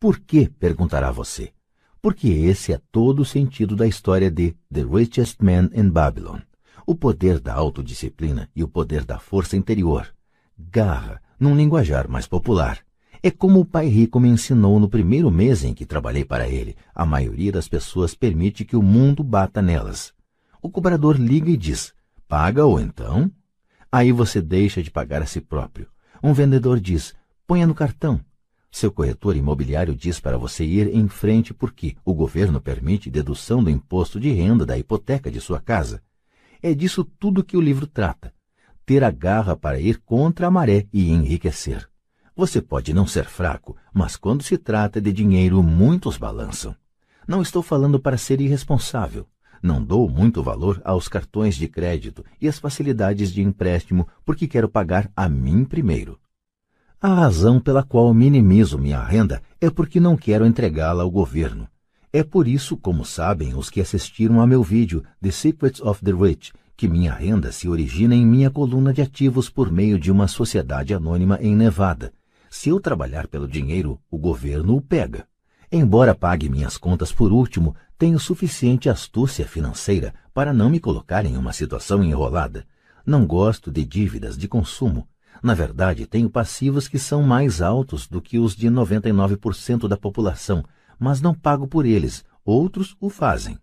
Por 0.00 0.18
que? 0.18 0.48
perguntará 0.48 1.10
você. 1.10 1.52
Porque 2.00 2.28
esse 2.28 2.72
é 2.72 2.80
todo 2.92 3.20
o 3.20 3.24
sentido 3.24 3.74
da 3.74 3.86
história 3.86 4.30
de 4.30 4.54
The 4.72 4.82
Richest 4.82 5.42
Man 5.42 5.70
in 5.74 5.88
Babylon. 5.88 6.40
O 6.86 6.94
poder 6.94 7.40
da 7.40 7.54
autodisciplina 7.54 8.48
e 8.54 8.62
o 8.62 8.68
poder 8.68 9.04
da 9.04 9.18
força 9.18 9.56
interior. 9.56 10.14
Garra, 10.58 11.22
num 11.40 11.56
linguajar 11.56 12.08
mais 12.08 12.26
popular. 12.26 12.78
É 13.26 13.30
como 13.30 13.58
o 13.58 13.64
pai 13.64 13.88
rico 13.88 14.20
me 14.20 14.28
ensinou 14.28 14.78
no 14.78 14.86
primeiro 14.86 15.30
mês 15.30 15.64
em 15.64 15.72
que 15.72 15.86
trabalhei 15.86 16.26
para 16.26 16.46
ele. 16.46 16.76
A 16.94 17.06
maioria 17.06 17.50
das 17.50 17.66
pessoas 17.66 18.14
permite 18.14 18.66
que 18.66 18.76
o 18.76 18.82
mundo 18.82 19.24
bata 19.24 19.62
nelas. 19.62 20.12
O 20.60 20.68
cobrador 20.68 21.18
liga 21.18 21.48
e 21.48 21.56
diz: 21.56 21.94
paga 22.28 22.66
ou 22.66 22.78
então? 22.78 23.32
Aí 23.90 24.12
você 24.12 24.42
deixa 24.42 24.82
de 24.82 24.90
pagar 24.90 25.22
a 25.22 25.26
si 25.26 25.40
próprio. 25.40 25.88
Um 26.22 26.34
vendedor 26.34 26.78
diz: 26.78 27.14
ponha 27.46 27.66
no 27.66 27.74
cartão. 27.74 28.20
Seu 28.70 28.92
corretor 28.92 29.34
imobiliário 29.34 29.96
diz 29.96 30.20
para 30.20 30.36
você 30.36 30.62
ir 30.62 30.94
em 30.94 31.08
frente 31.08 31.54
porque 31.54 31.96
o 32.04 32.12
governo 32.12 32.60
permite 32.60 33.08
dedução 33.08 33.64
do 33.64 33.70
imposto 33.70 34.20
de 34.20 34.30
renda 34.32 34.66
da 34.66 34.76
hipoteca 34.76 35.30
de 35.30 35.40
sua 35.40 35.62
casa. 35.62 36.02
É 36.62 36.74
disso 36.74 37.02
tudo 37.18 37.42
que 37.42 37.56
o 37.56 37.60
livro 37.62 37.86
trata. 37.86 38.34
Ter 38.84 39.02
a 39.02 39.10
garra 39.10 39.56
para 39.56 39.80
ir 39.80 40.02
contra 40.04 40.46
a 40.46 40.50
maré 40.50 40.86
e 40.92 41.10
enriquecer. 41.10 41.88
Você 42.36 42.60
pode 42.60 42.92
não 42.92 43.06
ser 43.06 43.26
fraco, 43.26 43.76
mas 43.92 44.16
quando 44.16 44.42
se 44.42 44.58
trata 44.58 45.00
de 45.00 45.12
dinheiro, 45.12 45.62
muitos 45.62 46.16
balançam. 46.16 46.74
Não 47.28 47.40
estou 47.40 47.62
falando 47.62 48.00
para 48.00 48.16
ser 48.16 48.40
irresponsável. 48.40 49.28
Não 49.62 49.82
dou 49.82 50.08
muito 50.08 50.42
valor 50.42 50.82
aos 50.84 51.06
cartões 51.06 51.54
de 51.54 51.68
crédito 51.68 52.24
e 52.40 52.48
às 52.48 52.58
facilidades 52.58 53.32
de 53.32 53.40
empréstimo 53.40 54.08
porque 54.24 54.48
quero 54.48 54.68
pagar 54.68 55.10
a 55.16 55.28
mim 55.28 55.64
primeiro. 55.64 56.18
A 57.00 57.14
razão 57.14 57.60
pela 57.60 57.84
qual 57.84 58.12
minimizo 58.12 58.78
minha 58.78 59.02
renda 59.02 59.40
é 59.60 59.70
porque 59.70 60.00
não 60.00 60.16
quero 60.16 60.44
entregá-la 60.44 61.04
ao 61.04 61.10
governo. 61.10 61.68
É 62.12 62.24
por 62.24 62.48
isso, 62.48 62.76
como 62.76 63.04
sabem 63.04 63.54
os 63.54 63.70
que 63.70 63.80
assistiram 63.80 64.40
a 64.40 64.46
meu 64.46 64.62
vídeo 64.62 65.04
The 65.22 65.30
Secrets 65.30 65.80
of 65.80 66.04
the 66.04 66.12
Rich, 66.12 66.52
que 66.76 66.88
minha 66.88 67.14
renda 67.14 67.52
se 67.52 67.68
origina 67.68 68.14
em 68.14 68.26
minha 68.26 68.50
coluna 68.50 68.92
de 68.92 69.02
ativos 69.02 69.48
por 69.48 69.70
meio 69.70 69.98
de 69.98 70.10
uma 70.10 70.26
sociedade 70.26 70.92
anônima 70.92 71.38
em 71.40 71.54
Nevada. 71.54 72.12
Se 72.56 72.68
eu 72.68 72.78
trabalhar 72.78 73.26
pelo 73.26 73.48
dinheiro, 73.48 74.00
o 74.08 74.16
governo 74.16 74.76
o 74.76 74.80
pega. 74.80 75.26
Embora 75.72 76.14
pague 76.14 76.48
minhas 76.48 76.78
contas 76.78 77.10
por 77.10 77.32
último, 77.32 77.74
tenho 77.98 78.16
suficiente 78.20 78.88
astúcia 78.88 79.44
financeira 79.44 80.14
para 80.32 80.52
não 80.52 80.70
me 80.70 80.78
colocar 80.78 81.26
em 81.26 81.36
uma 81.36 81.52
situação 81.52 82.04
enrolada. 82.04 82.64
Não 83.04 83.26
gosto 83.26 83.72
de 83.72 83.84
dívidas 83.84 84.38
de 84.38 84.46
consumo 84.46 85.08
na 85.42 85.52
verdade, 85.52 86.06
tenho 86.06 86.30
passivos 86.30 86.88
que 86.88 86.98
são 86.98 87.22
mais 87.22 87.60
altos 87.60 88.06
do 88.06 88.22
que 88.22 88.38
os 88.38 88.54
de 88.54 88.68
99% 88.68 89.86
da 89.86 89.96
população, 89.96 90.64
mas 90.98 91.20
não 91.20 91.34
pago 91.34 91.66
por 91.66 91.84
eles, 91.84 92.24
outros 92.44 92.96
o 93.00 93.10
fazem. 93.10 93.58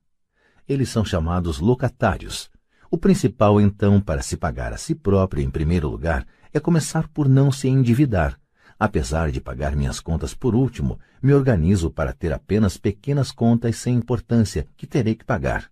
Eles 0.68 0.90
são 0.90 1.04
chamados 1.04 1.60
locatários. 1.60 2.52
O 2.92 3.00
principal, 3.00 3.60
então, 3.60 4.00
para 4.00 4.22
se 4.22 4.38
pagar 4.38 4.74
a 4.74 4.78
si 4.78 4.94
próprio 4.94 5.42
em 5.42 5.50
primeiro 5.50 5.90
lugar, 5.90 6.28
é 6.54 6.60
começar 6.60 7.08
por 7.08 7.28
não 7.28 7.52
se 7.52 7.68
endividar. 7.68 8.38
Apesar 8.82 9.32
de 9.32 9.40
pagar 9.40 9.76
minhas 9.76 10.00
contas 10.00 10.34
por 10.34 10.56
último, 10.56 11.00
me 11.22 11.36
organizo 11.36 11.92
para 11.92 12.14
ter 12.14 12.34
apenas 12.34 12.78
pequenas 12.78 13.32
contas 13.32 13.76
sem 13.76 13.94
importância 13.94 14.68
que 14.76 14.88
terei 14.88 15.14
que 15.14 15.24
pagar. 15.24 15.70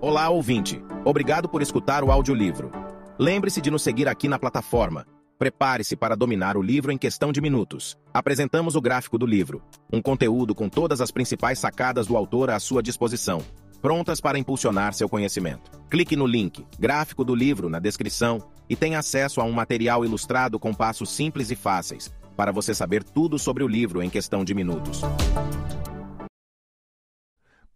Olá, 0.00 0.30
ouvinte. 0.30 0.82
Obrigado 1.04 1.46
por 1.46 1.60
escutar 1.60 2.02
o 2.02 2.10
audiolivro. 2.10 2.70
Lembre-se 3.18 3.60
de 3.60 3.70
nos 3.70 3.82
seguir 3.82 4.08
aqui 4.08 4.28
na 4.28 4.38
plataforma. 4.38 5.04
Prepare-se 5.38 5.94
para 5.94 6.16
dominar 6.16 6.56
o 6.56 6.62
livro 6.62 6.90
em 6.90 6.96
questão 6.96 7.32
de 7.32 7.40
minutos. 7.42 7.98
Apresentamos 8.14 8.74
o 8.74 8.80
gráfico 8.80 9.18
do 9.18 9.26
livro, 9.26 9.62
um 9.92 10.00
conteúdo 10.00 10.54
com 10.54 10.70
todas 10.70 11.02
as 11.02 11.10
principais 11.10 11.58
sacadas 11.58 12.06
do 12.06 12.16
autor 12.16 12.48
à 12.48 12.58
sua 12.58 12.82
disposição, 12.82 13.42
prontas 13.82 14.22
para 14.22 14.38
impulsionar 14.38 14.94
seu 14.94 15.06
conhecimento. 15.06 15.70
Clique 15.90 16.16
no 16.16 16.26
link, 16.26 16.66
gráfico 16.78 17.22
do 17.26 17.34
livro, 17.34 17.68
na 17.68 17.78
descrição 17.78 18.53
e 18.68 18.76
tenha 18.76 18.98
acesso 18.98 19.40
a 19.40 19.44
um 19.44 19.52
material 19.52 20.04
ilustrado 20.04 20.58
com 20.58 20.72
passos 20.72 21.10
simples 21.10 21.50
e 21.50 21.56
fáceis, 21.56 22.12
para 22.36 22.52
você 22.52 22.74
saber 22.74 23.02
tudo 23.02 23.38
sobre 23.38 23.62
o 23.62 23.68
livro 23.68 24.02
em 24.02 24.10
questão 24.10 24.44
de 24.44 24.54
minutos. 24.54 25.02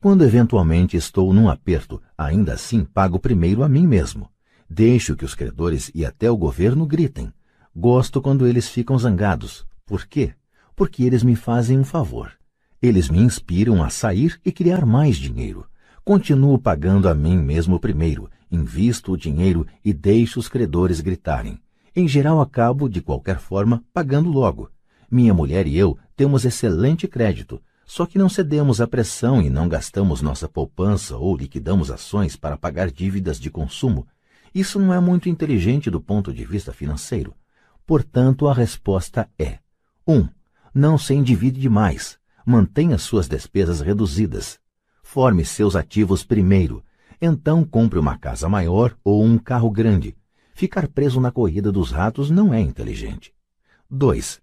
Quando 0.00 0.24
eventualmente 0.24 0.96
estou 0.96 1.32
num 1.32 1.48
aperto, 1.48 2.00
ainda 2.16 2.54
assim 2.54 2.84
pago 2.84 3.18
primeiro 3.18 3.64
a 3.64 3.68
mim 3.68 3.86
mesmo. 3.86 4.30
Deixo 4.70 5.16
que 5.16 5.24
os 5.24 5.34
credores 5.34 5.90
e 5.94 6.04
até 6.04 6.30
o 6.30 6.36
governo 6.36 6.86
gritem. 6.86 7.32
Gosto 7.74 8.20
quando 8.22 8.46
eles 8.46 8.68
ficam 8.68 8.96
zangados. 8.98 9.66
Por 9.84 10.06
quê? 10.06 10.34
Porque 10.76 11.02
eles 11.02 11.24
me 11.24 11.34
fazem 11.34 11.78
um 11.78 11.84
favor. 11.84 12.32
Eles 12.80 13.08
me 13.08 13.18
inspiram 13.18 13.82
a 13.82 13.90
sair 13.90 14.38
e 14.44 14.52
criar 14.52 14.86
mais 14.86 15.16
dinheiro. 15.16 15.66
Continuo 16.04 16.58
pagando 16.58 17.08
a 17.08 17.14
mim 17.14 17.36
mesmo 17.36 17.80
primeiro, 17.80 18.30
invisto 18.50 19.12
o 19.12 19.16
dinheiro 19.16 19.66
e 19.84 19.92
deixo 19.92 20.38
os 20.38 20.48
credores 20.48 21.00
gritarem. 21.00 21.60
Em 21.94 22.06
geral, 22.06 22.40
acabo, 22.40 22.88
de 22.88 23.00
qualquer 23.00 23.38
forma, 23.38 23.84
pagando 23.92 24.30
logo. 24.30 24.70
Minha 25.10 25.34
mulher 25.34 25.66
e 25.66 25.76
eu 25.76 25.98
temos 26.16 26.44
excelente 26.44 27.08
crédito, 27.08 27.60
só 27.84 28.04
que 28.04 28.18
não 28.18 28.28
cedemos 28.28 28.80
à 28.80 28.86
pressão 28.86 29.40
e 29.40 29.48
não 29.48 29.68
gastamos 29.68 30.20
nossa 30.20 30.48
poupança 30.48 31.16
ou 31.16 31.36
liquidamos 31.36 31.90
ações 31.90 32.36
para 32.36 32.56
pagar 32.56 32.90
dívidas 32.90 33.40
de 33.40 33.50
consumo 33.50 34.06
isso 34.54 34.78
não 34.78 34.92
é 34.92 35.00
muito 35.00 35.28
inteligente 35.28 35.90
do 35.90 36.00
ponto 36.00 36.32
de 36.32 36.44
vista 36.44 36.72
financeiro. 36.72 37.34
Portanto, 37.86 38.48
a 38.48 38.54
resposta 38.54 39.28
é: 39.38 39.58
1. 40.06 40.14
Um, 40.14 40.28
não 40.74 40.98
se 40.98 41.14
endivide 41.14 41.60
demais. 41.60 42.18
Mantenha 42.44 42.98
suas 42.98 43.28
despesas 43.28 43.80
reduzidas. 43.80 44.58
Forme 45.02 45.44
seus 45.44 45.76
ativos 45.76 46.24
primeiro. 46.24 46.82
Então 47.20 47.64
compre 47.64 47.98
uma 47.98 48.16
casa 48.16 48.48
maior 48.48 48.96
ou 49.02 49.24
um 49.24 49.38
carro 49.38 49.70
grande. 49.70 50.16
Ficar 50.54 50.86
preso 50.86 51.20
na 51.20 51.32
corrida 51.32 51.72
dos 51.72 51.90
ratos 51.90 52.30
não 52.30 52.54
é 52.54 52.60
inteligente. 52.60 53.32
2. 53.90 54.40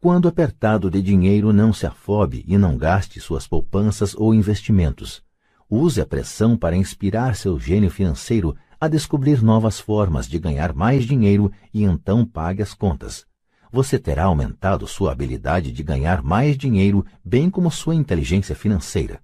Quando 0.00 0.28
apertado 0.28 0.90
de 0.90 1.00
dinheiro, 1.00 1.52
não 1.52 1.72
se 1.72 1.86
afobe 1.86 2.44
e 2.46 2.58
não 2.58 2.76
gaste 2.76 3.20
suas 3.20 3.46
poupanças 3.46 4.14
ou 4.14 4.34
investimentos. 4.34 5.22
Use 5.68 6.00
a 6.00 6.06
pressão 6.06 6.56
para 6.56 6.76
inspirar 6.76 7.36
seu 7.36 7.58
gênio 7.58 7.90
financeiro 7.90 8.56
a 8.80 8.88
descobrir 8.88 9.42
novas 9.42 9.78
formas 9.78 10.26
de 10.26 10.38
ganhar 10.38 10.74
mais 10.74 11.04
dinheiro 11.04 11.52
e 11.72 11.84
então 11.84 12.24
pague 12.24 12.62
as 12.62 12.74
contas. 12.74 13.26
Você 13.70 13.98
terá 13.98 14.24
aumentado 14.24 14.86
sua 14.86 15.12
habilidade 15.12 15.70
de 15.70 15.82
ganhar 15.82 16.22
mais 16.22 16.56
dinheiro, 16.56 17.04
bem 17.24 17.48
como 17.48 17.70
sua 17.70 17.94
inteligência 17.94 18.54
financeira. 18.54 19.20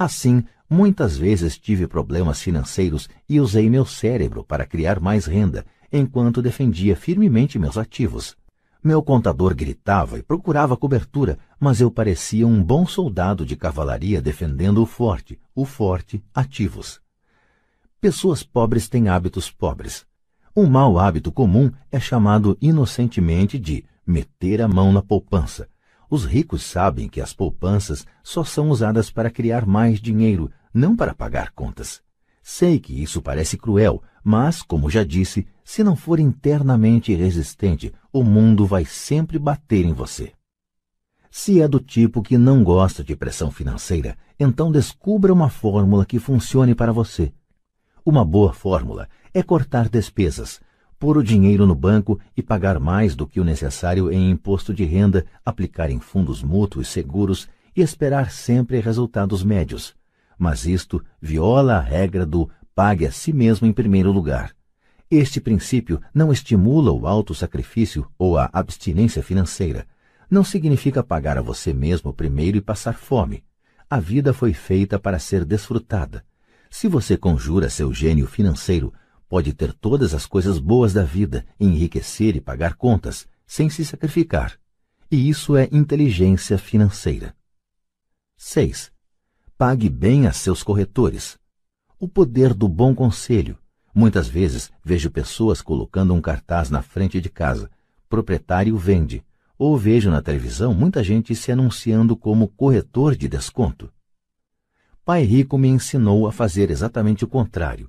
Assim, 0.00 0.42
muitas 0.66 1.18
vezes 1.18 1.58
tive 1.58 1.86
problemas 1.86 2.40
financeiros 2.40 3.06
e 3.28 3.38
usei 3.38 3.68
meu 3.68 3.84
cérebro 3.84 4.42
para 4.42 4.64
criar 4.64 4.98
mais 4.98 5.26
renda, 5.26 5.66
enquanto 5.92 6.40
defendia 6.40 6.96
firmemente 6.96 7.58
meus 7.58 7.76
ativos. 7.76 8.34
Meu 8.82 9.02
contador 9.02 9.54
gritava 9.54 10.18
e 10.18 10.22
procurava 10.22 10.74
cobertura, 10.74 11.38
mas 11.60 11.82
eu 11.82 11.90
parecia 11.90 12.46
um 12.46 12.64
bom 12.64 12.86
soldado 12.86 13.44
de 13.44 13.56
cavalaria 13.56 14.22
defendendo 14.22 14.82
o 14.82 14.86
forte, 14.86 15.38
o 15.54 15.66
forte, 15.66 16.24
ativos. 16.34 16.98
Pessoas 18.00 18.42
pobres 18.42 18.88
têm 18.88 19.10
hábitos 19.10 19.50
pobres. 19.50 20.06
Um 20.56 20.66
mau 20.66 20.98
hábito 20.98 21.30
comum 21.30 21.70
é 21.92 22.00
chamado 22.00 22.56
inocentemente 22.58 23.58
de 23.58 23.84
meter 24.06 24.62
a 24.62 24.66
mão 24.66 24.94
na 24.94 25.02
poupança. 25.02 25.68
Os 26.10 26.24
ricos 26.24 26.64
sabem 26.64 27.08
que 27.08 27.20
as 27.20 27.32
poupanças 27.32 28.04
só 28.20 28.42
são 28.42 28.68
usadas 28.68 29.12
para 29.12 29.30
criar 29.30 29.64
mais 29.64 30.00
dinheiro, 30.00 30.50
não 30.74 30.96
para 30.96 31.14
pagar 31.14 31.52
contas. 31.52 32.02
Sei 32.42 32.80
que 32.80 33.00
isso 33.00 33.22
parece 33.22 33.56
cruel, 33.56 34.02
mas, 34.24 34.60
como 34.60 34.90
já 34.90 35.04
disse, 35.04 35.46
se 35.64 35.84
não 35.84 35.94
for 35.94 36.18
internamente 36.18 37.14
resistente, 37.14 37.94
o 38.12 38.24
mundo 38.24 38.66
vai 38.66 38.84
sempre 38.84 39.38
bater 39.38 39.84
em 39.84 39.92
você. 39.92 40.32
Se 41.30 41.62
é 41.62 41.68
do 41.68 41.78
tipo 41.78 42.22
que 42.22 42.36
não 42.36 42.64
gosta 42.64 43.04
de 43.04 43.14
pressão 43.14 43.52
financeira, 43.52 44.18
então 44.36 44.72
descubra 44.72 45.32
uma 45.32 45.48
fórmula 45.48 46.04
que 46.04 46.18
funcione 46.18 46.74
para 46.74 46.92
você. 46.92 47.32
Uma 48.04 48.24
boa 48.24 48.52
fórmula 48.52 49.08
é 49.32 49.44
cortar 49.44 49.88
despesas, 49.88 50.60
pôr 51.00 51.16
o 51.16 51.24
dinheiro 51.24 51.66
no 51.66 51.74
banco 51.74 52.20
e 52.36 52.42
pagar 52.42 52.78
mais 52.78 53.16
do 53.16 53.26
que 53.26 53.40
o 53.40 53.44
necessário 53.44 54.12
em 54.12 54.30
imposto 54.30 54.74
de 54.74 54.84
renda, 54.84 55.24
aplicar 55.42 55.90
em 55.90 55.98
fundos 55.98 56.42
mútuos 56.42 56.88
seguros 56.88 57.48
e 57.74 57.80
esperar 57.80 58.30
sempre 58.30 58.78
resultados 58.80 59.42
médios. 59.42 59.96
Mas 60.38 60.66
isto 60.66 61.02
viola 61.20 61.76
a 61.76 61.80
regra 61.80 62.26
do 62.26 62.50
pague 62.74 63.06
a 63.06 63.10
si 63.10 63.32
mesmo 63.32 63.66
em 63.66 63.72
primeiro 63.72 64.12
lugar. 64.12 64.54
Este 65.10 65.40
princípio 65.40 66.02
não 66.14 66.30
estimula 66.30 66.92
o 66.92 67.06
alto 67.06 67.34
sacrifício 67.34 68.06
ou 68.18 68.36
a 68.36 68.50
abstinência 68.52 69.22
financeira. 69.22 69.86
Não 70.30 70.44
significa 70.44 71.02
pagar 71.02 71.38
a 71.38 71.42
você 71.42 71.72
mesmo 71.72 72.12
primeiro 72.12 72.58
e 72.58 72.60
passar 72.60 72.94
fome. 72.94 73.42
A 73.88 73.98
vida 73.98 74.34
foi 74.34 74.52
feita 74.52 74.98
para 74.98 75.18
ser 75.18 75.46
desfrutada. 75.46 76.22
Se 76.68 76.86
você 76.86 77.16
conjura 77.16 77.70
seu 77.70 77.92
gênio 77.92 78.26
financeiro, 78.26 78.92
pode 79.30 79.52
ter 79.52 79.72
todas 79.72 80.12
as 80.12 80.26
coisas 80.26 80.58
boas 80.58 80.92
da 80.92 81.04
vida, 81.04 81.46
enriquecer 81.60 82.34
e 82.34 82.40
pagar 82.40 82.74
contas, 82.74 83.28
sem 83.46 83.70
se 83.70 83.84
sacrificar. 83.84 84.58
E 85.08 85.28
isso 85.28 85.56
é 85.56 85.68
inteligência 85.70 86.58
financeira. 86.58 87.32
6. 88.36 88.90
Pague 89.56 89.88
bem 89.88 90.26
a 90.26 90.32
seus 90.32 90.64
corretores. 90.64 91.38
O 91.96 92.08
poder 92.08 92.52
do 92.52 92.66
bom 92.66 92.92
conselho. 92.92 93.56
Muitas 93.94 94.26
vezes 94.26 94.68
vejo 94.84 95.08
pessoas 95.12 95.62
colocando 95.62 96.12
um 96.12 96.20
cartaz 96.20 96.68
na 96.68 96.82
frente 96.82 97.20
de 97.20 97.28
casa. 97.28 97.70
Proprietário 98.08 98.76
vende. 98.76 99.24
Ou 99.56 99.78
vejo 99.78 100.10
na 100.10 100.20
televisão 100.20 100.74
muita 100.74 101.04
gente 101.04 101.36
se 101.36 101.52
anunciando 101.52 102.16
como 102.16 102.48
corretor 102.48 103.14
de 103.14 103.28
desconto. 103.28 103.92
Pai 105.04 105.22
Rico 105.22 105.56
me 105.56 105.68
ensinou 105.68 106.26
a 106.26 106.32
fazer 106.32 106.68
exatamente 106.68 107.24
o 107.24 107.28
contrário. 107.28 107.88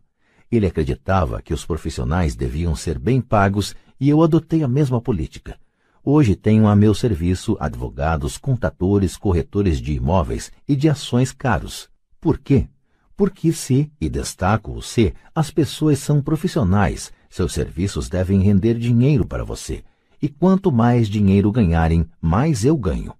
Ele 0.52 0.68
acreditava 0.68 1.42
que 1.42 1.54
os 1.54 1.66
profissionais 1.66 2.36
deviam 2.36 2.76
ser 2.76 3.00
bem 3.00 3.22
pagos 3.22 3.74
e 4.00 4.10
eu 4.10 4.22
adotei 4.22 4.64
a 4.64 4.68
mesma 4.68 5.00
política. 5.00 5.58
Hoje 6.04 6.36
tenho 6.36 6.68
a 6.68 6.76
meu 6.76 6.94
serviço 6.94 7.56
advogados, 7.60 8.38
contadores, 8.38 9.16
corretores 9.16 9.80
de 9.80 9.94
imóveis 9.94 10.52
e 10.68 10.76
de 10.76 10.90
ações 10.90 11.32
caros. 11.32 11.90
Por 12.20 12.38
quê? 12.38 12.68
Porque 13.16 13.54
se, 13.54 13.92
e 14.02 14.10
destaco 14.10 14.72
o 14.72 14.82
se, 14.82 15.14
as 15.34 15.52
pessoas 15.52 16.00
são 16.00 16.22
profissionais, 16.22 17.12
seus 17.30 17.54
serviços 17.54 18.10
devem 18.10 18.42
render 18.42 18.74
dinheiro 18.80 19.26
para 19.26 19.44
você. 19.44 19.84
E 20.22 20.28
quanto 20.28 20.72
mais 20.72 21.08
dinheiro 21.08 21.52
ganharem, 21.52 22.06
mais 22.20 22.66
eu 22.66 22.76
ganho. 22.76 23.14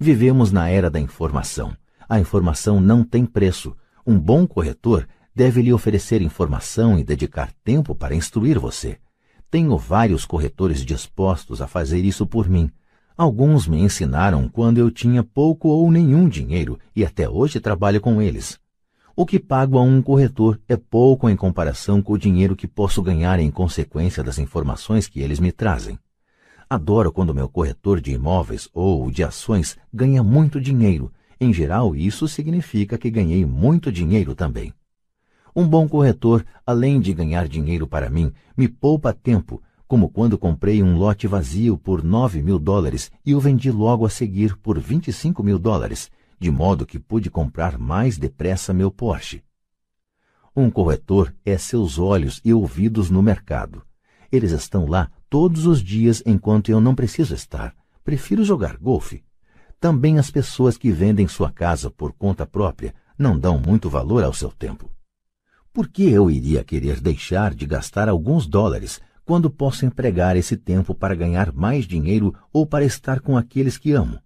Vivemos 0.00 0.50
na 0.50 0.68
era 0.68 0.90
da 0.90 0.98
informação. 0.98 1.76
A 2.08 2.18
informação 2.18 2.80
não 2.80 3.04
tem 3.04 3.24
preço. 3.24 3.76
Um 4.06 4.18
bom 4.18 4.46
corretor 4.46 5.06
deve 5.36 5.60
lhe 5.60 5.70
oferecer 5.70 6.22
informação 6.22 6.98
e 6.98 7.04
dedicar 7.04 7.52
tempo 7.62 7.94
para 7.94 8.14
instruir 8.14 8.58
você. 8.58 8.96
Tenho 9.50 9.76
vários 9.76 10.24
corretores 10.24 10.82
dispostos 10.82 11.60
a 11.60 11.66
fazer 11.66 12.02
isso 12.06 12.26
por 12.26 12.48
mim. 12.48 12.70
Alguns 13.14 13.68
me 13.68 13.78
ensinaram 13.78 14.48
quando 14.48 14.78
eu 14.78 14.90
tinha 14.90 15.22
pouco 15.22 15.68
ou 15.68 15.92
nenhum 15.92 16.26
dinheiro 16.26 16.78
e 16.96 17.04
até 17.04 17.28
hoje 17.28 17.60
trabalho 17.60 18.00
com 18.00 18.22
eles. 18.22 18.58
O 19.14 19.26
que 19.26 19.38
pago 19.38 19.76
a 19.76 19.82
um 19.82 20.00
corretor 20.00 20.58
é 20.66 20.74
pouco 20.74 21.28
em 21.28 21.36
comparação 21.36 22.00
com 22.00 22.14
o 22.14 22.18
dinheiro 22.18 22.56
que 22.56 22.66
posso 22.66 23.02
ganhar 23.02 23.38
em 23.38 23.50
consequência 23.50 24.24
das 24.24 24.38
informações 24.38 25.06
que 25.06 25.20
eles 25.20 25.38
me 25.38 25.52
trazem. 25.52 25.98
Adoro 26.68 27.12
quando 27.12 27.34
meu 27.34 27.48
corretor 27.48 28.00
de 28.00 28.10
imóveis 28.10 28.70
ou 28.72 29.10
de 29.10 29.22
ações 29.22 29.76
ganha 29.92 30.22
muito 30.22 30.58
dinheiro. 30.58 31.12
Em 31.38 31.52
geral, 31.52 31.94
isso 31.94 32.26
significa 32.26 32.96
que 32.96 33.10
ganhei 33.10 33.44
muito 33.44 33.92
dinheiro 33.92 34.34
também. 34.34 34.72
Um 35.58 35.66
bom 35.66 35.88
corretor, 35.88 36.44
além 36.66 37.00
de 37.00 37.14
ganhar 37.14 37.48
dinheiro 37.48 37.86
para 37.86 38.10
mim, 38.10 38.30
me 38.54 38.68
poupa 38.68 39.14
tempo, 39.14 39.62
como 39.88 40.10
quando 40.10 40.36
comprei 40.36 40.82
um 40.82 40.98
lote 40.98 41.26
vazio 41.26 41.78
por 41.78 42.04
9 42.04 42.42
mil 42.42 42.58
dólares 42.58 43.10
e 43.24 43.34
o 43.34 43.40
vendi 43.40 43.70
logo 43.70 44.04
a 44.04 44.10
seguir 44.10 44.54
por 44.58 44.78
25 44.78 45.42
mil 45.42 45.58
dólares, 45.58 46.10
de 46.38 46.50
modo 46.50 46.84
que 46.84 46.98
pude 46.98 47.30
comprar 47.30 47.78
mais 47.78 48.18
depressa 48.18 48.74
meu 48.74 48.90
Porsche. 48.90 49.42
Um 50.54 50.70
corretor 50.70 51.34
é 51.42 51.56
seus 51.56 51.98
olhos 51.98 52.38
e 52.44 52.52
ouvidos 52.52 53.08
no 53.08 53.22
mercado. 53.22 53.82
Eles 54.30 54.52
estão 54.52 54.84
lá 54.84 55.10
todos 55.30 55.64
os 55.64 55.82
dias 55.82 56.22
enquanto 56.26 56.68
eu 56.68 56.82
não 56.82 56.94
preciso 56.94 57.34
estar. 57.34 57.74
Prefiro 58.04 58.44
jogar 58.44 58.76
golfe. 58.76 59.24
Também 59.80 60.18
as 60.18 60.30
pessoas 60.30 60.76
que 60.76 60.90
vendem 60.90 61.26
sua 61.26 61.50
casa 61.50 61.90
por 61.90 62.12
conta 62.12 62.44
própria 62.44 62.94
não 63.18 63.38
dão 63.38 63.58
muito 63.58 63.88
valor 63.88 64.22
ao 64.22 64.34
seu 64.34 64.50
tempo. 64.50 64.94
Por 65.76 65.88
que 65.88 66.08
eu 66.08 66.30
iria 66.30 66.64
querer 66.64 67.02
deixar 67.02 67.54
de 67.54 67.66
gastar 67.66 68.08
alguns 68.08 68.46
dólares 68.46 68.98
quando 69.26 69.50
posso 69.50 69.84
empregar 69.84 70.34
esse 70.34 70.56
tempo 70.56 70.94
para 70.94 71.14
ganhar 71.14 71.52
mais 71.52 71.84
dinheiro 71.84 72.34
ou 72.50 72.66
para 72.66 72.82
estar 72.82 73.20
com 73.20 73.36
aqueles 73.36 73.76
que 73.76 73.92
amo? 73.92 74.18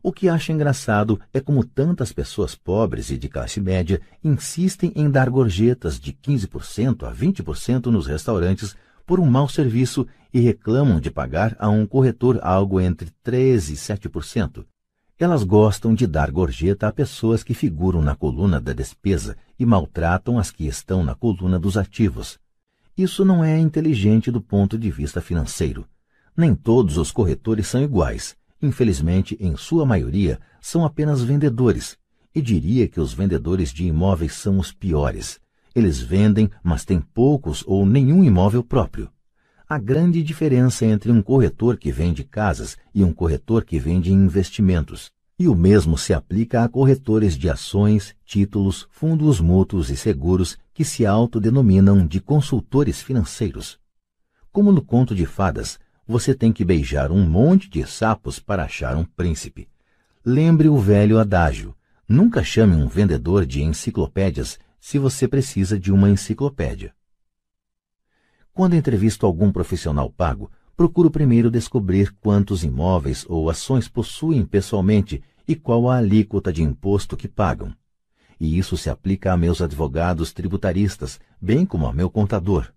O 0.00 0.12
que 0.12 0.28
acho 0.28 0.52
engraçado 0.52 1.18
é 1.34 1.40
como 1.40 1.64
tantas 1.64 2.12
pessoas 2.12 2.54
pobres 2.54 3.10
e 3.10 3.18
de 3.18 3.28
classe 3.28 3.60
média 3.60 4.00
insistem 4.22 4.92
em 4.94 5.10
dar 5.10 5.28
gorjetas 5.28 5.98
de 5.98 6.12
15% 6.12 7.02
a 7.02 7.12
20% 7.12 7.86
nos 7.86 8.06
restaurantes 8.06 8.76
por 9.04 9.18
um 9.18 9.26
mau 9.26 9.48
serviço 9.48 10.06
e 10.32 10.38
reclamam 10.38 11.00
de 11.00 11.10
pagar 11.10 11.56
a 11.58 11.68
um 11.68 11.84
corretor 11.84 12.38
algo 12.44 12.80
entre 12.80 13.10
3% 13.24 13.70
e 13.70 13.74
7%. 13.74 14.64
Elas 15.18 15.44
gostam 15.44 15.94
de 15.94 16.06
dar 16.06 16.30
gorjeta 16.30 16.86
a 16.86 16.92
pessoas 16.92 17.42
que 17.42 17.54
figuram 17.54 18.02
na 18.02 18.14
coluna 18.14 18.60
da 18.60 18.74
despesa 18.74 19.34
e 19.58 19.64
maltratam 19.64 20.38
as 20.38 20.50
que 20.50 20.66
estão 20.66 21.02
na 21.02 21.14
coluna 21.14 21.58
dos 21.58 21.78
ativos. 21.78 22.38
Isso 22.98 23.24
não 23.24 23.42
é 23.42 23.58
inteligente 23.58 24.30
do 24.30 24.42
ponto 24.42 24.76
de 24.76 24.90
vista 24.90 25.22
financeiro. 25.22 25.86
Nem 26.36 26.54
todos 26.54 26.98
os 26.98 27.10
corretores 27.10 27.66
são 27.66 27.82
iguais. 27.82 28.36
Infelizmente, 28.60 29.38
em 29.40 29.56
sua 29.56 29.86
maioria, 29.86 30.38
são 30.60 30.84
apenas 30.84 31.22
vendedores. 31.22 31.96
E 32.34 32.42
diria 32.42 32.86
que 32.86 33.00
os 33.00 33.14
vendedores 33.14 33.72
de 33.72 33.86
imóveis 33.86 34.34
são 34.34 34.58
os 34.58 34.70
piores. 34.70 35.40
Eles 35.74 35.98
vendem, 35.98 36.50
mas 36.62 36.84
têm 36.84 37.00
poucos 37.00 37.64
ou 37.66 37.86
nenhum 37.86 38.22
imóvel 38.22 38.62
próprio. 38.62 39.10
A 39.68 39.78
grande 39.78 40.22
diferença 40.22 40.86
entre 40.86 41.10
um 41.10 41.20
corretor 41.20 41.76
que 41.76 41.90
vende 41.90 42.22
casas 42.22 42.78
e 42.94 43.02
um 43.02 43.12
corretor 43.12 43.64
que 43.64 43.80
vende 43.80 44.12
investimentos. 44.12 45.10
E 45.36 45.48
o 45.48 45.56
mesmo 45.56 45.98
se 45.98 46.14
aplica 46.14 46.62
a 46.62 46.68
corretores 46.68 47.36
de 47.36 47.50
ações, 47.50 48.14
títulos, 48.24 48.86
fundos 48.92 49.40
mútuos 49.40 49.90
e 49.90 49.96
seguros 49.96 50.56
que 50.72 50.84
se 50.84 51.04
autodenominam 51.04 52.06
de 52.06 52.20
consultores 52.20 53.02
financeiros. 53.02 53.76
Como 54.52 54.70
no 54.70 54.80
conto 54.80 55.16
de 55.16 55.26
fadas, 55.26 55.80
você 56.06 56.32
tem 56.32 56.52
que 56.52 56.64
beijar 56.64 57.10
um 57.10 57.28
monte 57.28 57.68
de 57.68 57.84
sapos 57.84 58.38
para 58.38 58.62
achar 58.62 58.96
um 58.96 59.04
príncipe. 59.04 59.68
Lembre 60.24 60.68
o 60.68 60.78
velho 60.78 61.18
adágio: 61.18 61.74
nunca 62.08 62.44
chame 62.44 62.76
um 62.76 62.86
vendedor 62.86 63.44
de 63.44 63.64
enciclopédias 63.64 64.60
se 64.78 64.96
você 64.96 65.26
precisa 65.26 65.76
de 65.76 65.90
uma 65.90 66.08
enciclopédia. 66.08 66.94
Quando 68.56 68.74
entrevisto 68.74 69.26
algum 69.26 69.52
profissional 69.52 70.08
pago, 70.08 70.50
procuro 70.74 71.10
primeiro 71.10 71.50
descobrir 71.50 72.10
quantos 72.22 72.64
imóveis 72.64 73.26
ou 73.28 73.50
ações 73.50 73.86
possuem 73.86 74.46
pessoalmente 74.46 75.22
e 75.46 75.54
qual 75.54 75.90
a 75.90 75.98
alíquota 75.98 76.50
de 76.50 76.62
imposto 76.62 77.18
que 77.18 77.28
pagam. 77.28 77.74
E 78.40 78.56
isso 78.56 78.74
se 78.78 78.88
aplica 78.88 79.30
a 79.30 79.36
meus 79.36 79.60
advogados 79.60 80.32
tributaristas, 80.32 81.20
bem 81.38 81.66
como 81.66 81.86
a 81.86 81.92
meu 81.92 82.08
contador. 82.08 82.72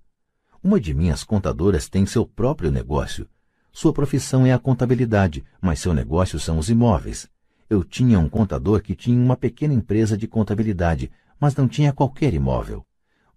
Uma 0.62 0.81
de 0.81 0.94
minhas 0.94 1.24
contadoras 1.24 1.88
tem 1.88 2.06
seu 2.06 2.26
próprio 2.26 2.69
negócio. 2.69 3.26
Sua 3.72 3.94
profissão 3.94 4.45
é 4.45 4.51
a 4.51 4.60
contabilidade, 4.60 5.45
mas 5.62 5.79
seu 5.79 5.94
negócio 5.94 6.38
são 6.42 6.58
os 6.58 6.69
imóveis. 6.69 7.29
Eu 7.69 7.85
tinha 7.85 8.19
um 8.19 8.28
contador 8.28 8.81
que 8.81 8.95
tinha 8.95 9.17
uma 9.17 9.38
pequena 9.38 9.74
empresa 9.74 10.17
de 10.17 10.28
contabilidade, 10.28 11.10
mas 11.40 11.56
não 11.56 11.69
tinha 11.69 11.94
qualquer 11.94 12.33
imóvel. 12.33 12.85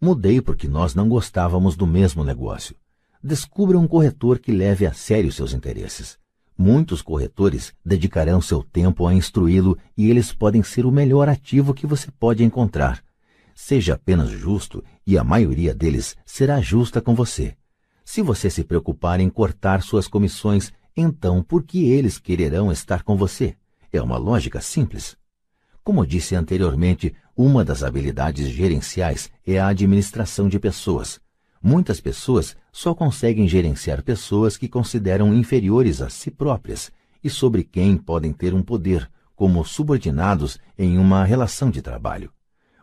Mudei 0.05 0.41
porque 0.41 0.67
nós 0.67 0.97
não 0.97 1.09
gostávamos 1.09 1.77
do 1.77 1.87
mesmo 1.87 2.25
negócio. 2.25 2.75
Descubra 3.23 3.79
um 3.79 3.87
corretor 3.87 4.41
que 4.41 4.51
leve 4.51 4.85
a 4.85 4.93
sério 4.93 5.31
seus 5.31 5.55
interesses. 5.55 6.19
Muitos 6.59 7.01
corretores 7.01 7.73
dedicarão 7.87 8.41
seu 8.41 8.65
tempo 8.65 9.07
a 9.07 9.15
instruí-lo 9.15 9.79
e 9.97 10.11
eles 10.11 10.33
podem 10.33 10.61
ser 10.61 10.87
o 10.87 10.91
melhor 10.91 11.29
ativo 11.29 11.73
que 11.73 11.87
você 11.87 12.11
pode 12.11 12.43
encontrar. 12.43 13.01
Seja 13.55 13.95
apenas 13.95 14.29
justo 14.29 14.83
e 15.07 15.17
a 15.17 15.23
maioria 15.23 15.73
deles 15.73 16.17
será 16.27 16.61
justa 16.61 17.01
com 17.01 17.15
você. 17.15 17.55
Se 18.05 18.23
você 18.23 18.51
se 18.51 18.65
preocupar 18.65 19.21
em 19.21 19.31
cortar 19.31 19.83
suas 19.85 20.09
comissões, 20.09 20.73
então 20.97 21.45
por 21.45 21.63
que 21.63 21.85
eles 21.85 22.19
quererão 22.19 22.73
estar 22.73 23.05
com 23.05 23.17
você? 23.17 23.55
É 23.93 24.03
uma 24.03 24.17
lógica 24.17 24.61
simples. 24.61 25.17
Como 25.85 26.05
disse 26.05 26.35
anteriormente, 26.35 27.15
uma 27.37 27.65
das 27.65 27.83
habilidades 27.83 28.49
gerenciais 28.49 29.31
é 29.47 29.59
a 29.59 29.69
administração 29.69 30.49
de 30.49 30.59
pessoas. 30.59 31.21
Muitas 31.63 32.01
pessoas 32.01 32.57
só 32.73 32.95
conseguem 32.95 33.49
gerenciar 33.49 34.03
pessoas 34.03 34.57
que 34.57 34.69
consideram 34.69 35.33
inferiores 35.35 36.03
a 36.03 36.11
si 36.11 36.31
próprias 36.31 36.91
e 37.23 37.31
sobre 37.31 37.63
quem 37.65 37.97
podem 37.97 38.33
ter 38.33 38.53
um 38.53 38.63
poder, 38.63 39.09
como 39.35 39.65
subordinados 39.65 40.59
em 40.77 40.99
uma 40.99 41.25
relação 41.25 41.71
de 41.71 41.81
trabalho. 41.81 42.31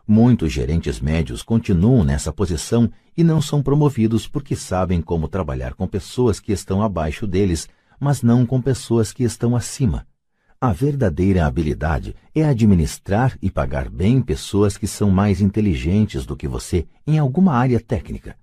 Muitos 0.06 0.52
gerentes 0.52 0.98
médios 0.98 1.42
continuam 1.42 2.02
nessa 2.02 2.32
posição 2.32 2.90
e 3.16 3.22
não 3.22 3.40
são 3.40 3.62
promovidos 3.62 4.26
porque 4.26 4.56
sabem 4.56 5.00
como 5.00 5.28
trabalhar 5.28 5.74
com 5.74 5.86
pessoas 5.86 6.40
que 6.40 6.52
estão 6.52 6.82
abaixo 6.82 7.26
deles, 7.26 7.68
mas 8.00 8.22
não 8.22 8.44
com 8.44 8.60
pessoas 8.60 9.12
que 9.12 9.22
estão 9.22 9.54
acima. 9.54 10.06
A 10.62 10.74
verdadeira 10.74 11.46
habilidade 11.46 12.14
é 12.34 12.44
administrar 12.44 13.34
e 13.40 13.50
pagar 13.50 13.88
bem 13.88 14.20
pessoas 14.20 14.76
que 14.76 14.86
são 14.86 15.10
mais 15.10 15.40
inteligentes 15.40 16.26
do 16.26 16.36
que 16.36 16.46
você 16.46 16.86
em 17.06 17.18
alguma 17.18 17.54
área 17.54 17.80
técnica. 17.80 18.36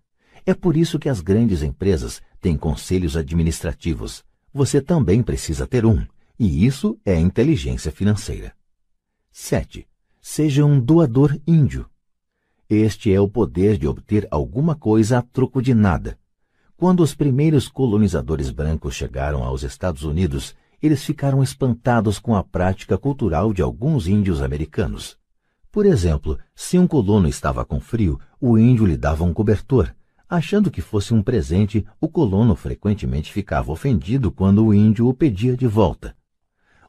É 0.43 0.51
por 0.55 0.75
isso 0.75 0.97
que 0.97 1.09
as 1.09 1.21
grandes 1.21 1.61
empresas 1.61 2.19
têm 2.41 2.57
conselhos 2.57 3.15
administrativos. 3.15 4.25
Você 4.51 4.81
também 4.81 5.21
precisa 5.21 5.67
ter 5.67 5.85
um, 5.85 6.03
e 6.39 6.65
isso 6.65 6.99
é 7.05 7.19
inteligência 7.19 7.91
financeira. 7.91 8.51
7. 9.31 9.87
Seja 10.19 10.65
um 10.65 10.79
doador 10.79 11.39
índio. 11.45 11.87
Este 12.67 13.13
é 13.13 13.21
o 13.21 13.29
poder 13.29 13.77
de 13.77 13.87
obter 13.87 14.27
alguma 14.31 14.73
coisa 14.73 15.19
a 15.19 15.21
troco 15.21 15.61
de 15.61 15.75
nada. 15.75 16.17
Quando 16.75 17.01
os 17.01 17.13
primeiros 17.13 17.67
colonizadores 17.67 18.49
brancos 18.49 18.95
chegaram 18.95 19.43
aos 19.43 19.61
Estados 19.61 20.01
Unidos, 20.01 20.55
eles 20.81 21.03
ficaram 21.03 21.41
espantados 21.41 22.19
com 22.19 22.35
a 22.35 22.43
prática 22.43 22.97
cultural 22.97 23.53
de 23.53 23.61
alguns 23.61 24.07
índios 24.07 24.41
americanos. 24.41 25.17
Por 25.71 25.85
exemplo, 25.85 26.39
se 26.55 26.77
um 26.77 26.87
colono 26.87 27.27
estava 27.27 27.65
com 27.65 27.79
frio, 27.79 28.19
o 28.39 28.57
índio 28.57 28.85
lhe 28.85 28.97
dava 28.97 29.23
um 29.23 29.33
cobertor. 29.33 29.93
Achando 30.29 30.69
que 30.69 30.81
fosse 30.81 31.13
um 31.13 31.21
presente, 31.21 31.85
o 32.01 32.09
colono 32.09 32.55
frequentemente 32.55 33.31
ficava 33.31 33.71
ofendido 33.71 34.31
quando 34.31 34.65
o 34.65 34.73
índio 34.73 35.07
o 35.07 35.13
pedia 35.13 35.55
de 35.55 35.67
volta. 35.67 36.15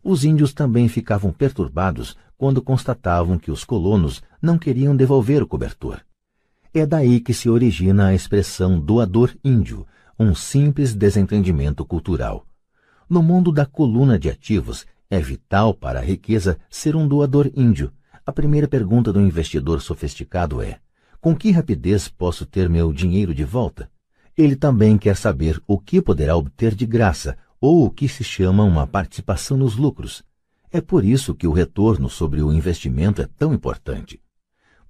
Os 0.02 0.24
índios 0.24 0.52
também 0.52 0.88
ficavam 0.88 1.32
perturbados 1.32 2.16
quando 2.36 2.62
constatavam 2.62 3.38
que 3.38 3.50
os 3.50 3.64
colonos 3.64 4.22
não 4.40 4.58
queriam 4.58 4.96
devolver 4.96 5.42
o 5.42 5.46
cobertor. 5.46 6.00
É 6.72 6.86
daí 6.86 7.20
que 7.20 7.34
se 7.34 7.48
origina 7.48 8.08
a 8.08 8.14
expressão 8.14 8.78
doador 8.78 9.34
índio, 9.44 9.86
um 10.18 10.34
simples 10.34 10.94
desentendimento 10.94 11.84
cultural. 11.84 12.47
No 13.10 13.22
mundo 13.22 13.50
da 13.50 13.64
coluna 13.64 14.18
de 14.18 14.28
ativos, 14.28 14.84
é 15.08 15.18
vital 15.18 15.72
para 15.72 15.98
a 15.98 16.02
riqueza 16.02 16.58
ser 16.68 16.94
um 16.94 17.08
doador 17.08 17.50
índio. 17.56 17.90
A 18.26 18.30
primeira 18.30 18.68
pergunta 18.68 19.10
do 19.10 19.18
investidor 19.18 19.80
sofisticado 19.80 20.60
é: 20.60 20.78
com 21.18 21.34
que 21.34 21.50
rapidez 21.50 22.06
posso 22.06 22.44
ter 22.44 22.68
meu 22.68 22.92
dinheiro 22.92 23.34
de 23.34 23.44
volta? 23.44 23.90
Ele 24.36 24.54
também 24.54 24.98
quer 24.98 25.16
saber 25.16 25.58
o 25.66 25.78
que 25.78 26.02
poderá 26.02 26.36
obter 26.36 26.74
de 26.74 26.84
graça 26.84 27.34
ou 27.58 27.86
o 27.86 27.90
que 27.90 28.06
se 28.08 28.22
chama 28.22 28.62
uma 28.62 28.86
participação 28.86 29.56
nos 29.56 29.74
lucros. 29.74 30.22
É 30.70 30.82
por 30.82 31.02
isso 31.02 31.34
que 31.34 31.46
o 31.46 31.52
retorno 31.52 32.10
sobre 32.10 32.42
o 32.42 32.52
investimento 32.52 33.22
é 33.22 33.28
tão 33.38 33.54
importante. 33.54 34.20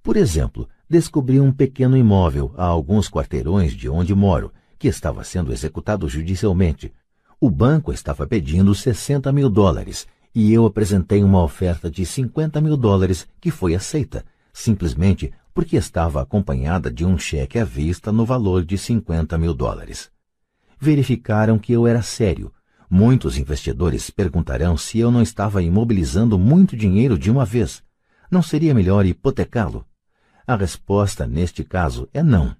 Por 0.03 0.17
exemplo, 0.17 0.67
descobri 0.89 1.39
um 1.39 1.53
pequeno 1.53 1.95
imóvel 1.95 2.53
a 2.57 2.65
alguns 2.65 3.09
quarteirões 3.09 3.73
de 3.73 3.87
onde 3.87 4.13
moro, 4.13 4.51
que 4.77 4.89
estava 4.89 5.23
sendo 5.23 5.53
executado 5.53 6.07
judicialmente, 6.09 6.93
o 7.41 7.49
banco 7.49 7.93
estava 7.93 8.27
pedindo 8.27 8.75
60 8.75 9.31
mil 9.31 9.49
dólares 9.49 10.05
e 10.35 10.51
eu 10.51 10.65
apresentei 10.65 11.23
uma 11.23 11.41
oferta 11.41 11.89
de 11.89 12.05
50 12.05 12.59
mil 12.59 12.75
dólares 12.75 13.25
que 13.39 13.49
foi 13.49 13.73
aceita, 13.73 14.25
simplesmente 14.51 15.31
porque 15.53 15.77
estava 15.77 16.21
acompanhada 16.21 16.91
de 16.91 17.05
um 17.05 17.17
cheque 17.17 17.57
à 17.57 17.63
vista 17.63 18.11
no 18.11 18.25
valor 18.25 18.65
de 18.65 18.77
50 18.77 19.37
mil 19.37 19.53
dólares. 19.53 20.11
Verificaram 20.77 21.57
que 21.57 21.71
eu 21.71 21.87
era 21.87 22.01
sério. 22.01 22.51
Muitos 22.89 23.37
investidores 23.37 24.09
perguntarão 24.09 24.75
se 24.75 24.99
eu 24.99 25.09
não 25.09 25.21
estava 25.21 25.61
imobilizando 25.61 26.37
muito 26.37 26.75
dinheiro 26.75 27.17
de 27.17 27.31
uma 27.31 27.45
vez. 27.45 27.83
Não 28.29 28.41
seria 28.41 28.73
melhor 28.73 29.05
hipotecá-lo? 29.05 29.85
A 30.45 30.55
resposta 30.55 31.25
neste 31.25 31.63
caso 31.63 32.09
é 32.13 32.21
não. 32.21 32.55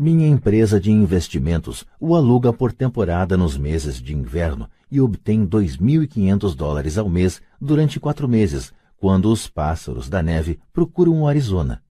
Minha 0.00 0.28
empresa 0.28 0.78
de 0.78 0.92
investimentos 0.92 1.84
o 1.98 2.14
aluga 2.14 2.52
por 2.52 2.72
temporada 2.72 3.36
nos 3.36 3.58
meses 3.58 4.00
de 4.00 4.14
inverno 4.14 4.70
e 4.88 5.00
obtém 5.00 5.44
2.500 5.44 6.54
dólares 6.54 6.96
ao 6.96 7.08
mês 7.08 7.42
durante 7.60 7.98
quatro 7.98 8.28
meses, 8.28 8.72
quando 8.96 9.28
os 9.28 9.48
pássaros 9.48 10.08
da 10.08 10.22
neve 10.22 10.60
procuram 10.72 11.22
o 11.22 11.26
Arizona. 11.26 11.82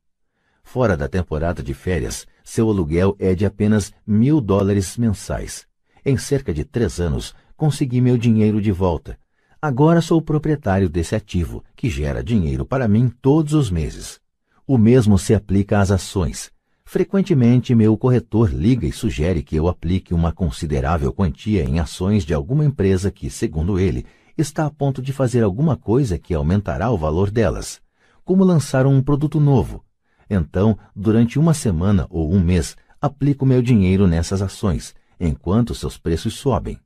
Fora 0.62 0.96
da 0.96 1.06
temporada 1.06 1.62
de 1.62 1.74
férias, 1.74 2.26
seu 2.42 2.70
aluguel 2.70 3.14
é 3.18 3.34
de 3.34 3.44
apenas 3.44 3.92
mil 4.06 4.40
dólares 4.40 4.96
mensais. 4.96 5.66
Em 6.02 6.16
cerca 6.16 6.54
de 6.54 6.64
três 6.64 6.98
anos, 6.98 7.34
consegui 7.58 8.00
meu 8.00 8.16
dinheiro 8.16 8.58
de 8.58 8.72
volta. 8.72 9.18
Agora 9.60 10.00
sou 10.00 10.22
proprietário 10.22 10.88
desse 10.88 11.14
ativo, 11.14 11.62
que 11.76 11.90
gera 11.90 12.24
dinheiro 12.24 12.64
para 12.64 12.88
mim 12.88 13.12
todos 13.20 13.52
os 13.52 13.70
meses. 13.70 14.18
O 14.66 14.78
mesmo 14.78 15.18
se 15.18 15.34
aplica 15.34 15.78
às 15.78 15.90
ações. 15.90 16.50
Frequentemente, 16.90 17.74
meu 17.74 17.98
corretor 17.98 18.50
liga 18.50 18.86
e 18.86 18.92
sugere 18.92 19.42
que 19.42 19.54
eu 19.54 19.68
aplique 19.68 20.14
uma 20.14 20.32
considerável 20.32 21.12
quantia 21.12 21.62
em 21.62 21.78
ações 21.78 22.24
de 22.24 22.32
alguma 22.32 22.64
empresa 22.64 23.10
que, 23.10 23.28
segundo 23.28 23.78
ele, 23.78 24.06
está 24.38 24.64
a 24.64 24.70
ponto 24.70 25.02
de 25.02 25.12
fazer 25.12 25.42
alguma 25.42 25.76
coisa 25.76 26.18
que 26.18 26.32
aumentará 26.32 26.90
o 26.90 26.96
valor 26.96 27.30
delas, 27.30 27.78
como 28.24 28.42
lançar 28.42 28.86
um 28.86 29.02
produto 29.02 29.38
novo. 29.38 29.84
Então, 30.30 30.78
durante 30.96 31.38
uma 31.38 31.52
semana 31.52 32.06
ou 32.08 32.32
um 32.32 32.40
mês, 32.40 32.74
aplico 32.98 33.44
meu 33.44 33.60
dinheiro 33.60 34.06
nessas 34.06 34.40
ações, 34.40 34.94
enquanto 35.20 35.74
seus 35.74 35.98
preços 35.98 36.38
sobem. 36.38 36.80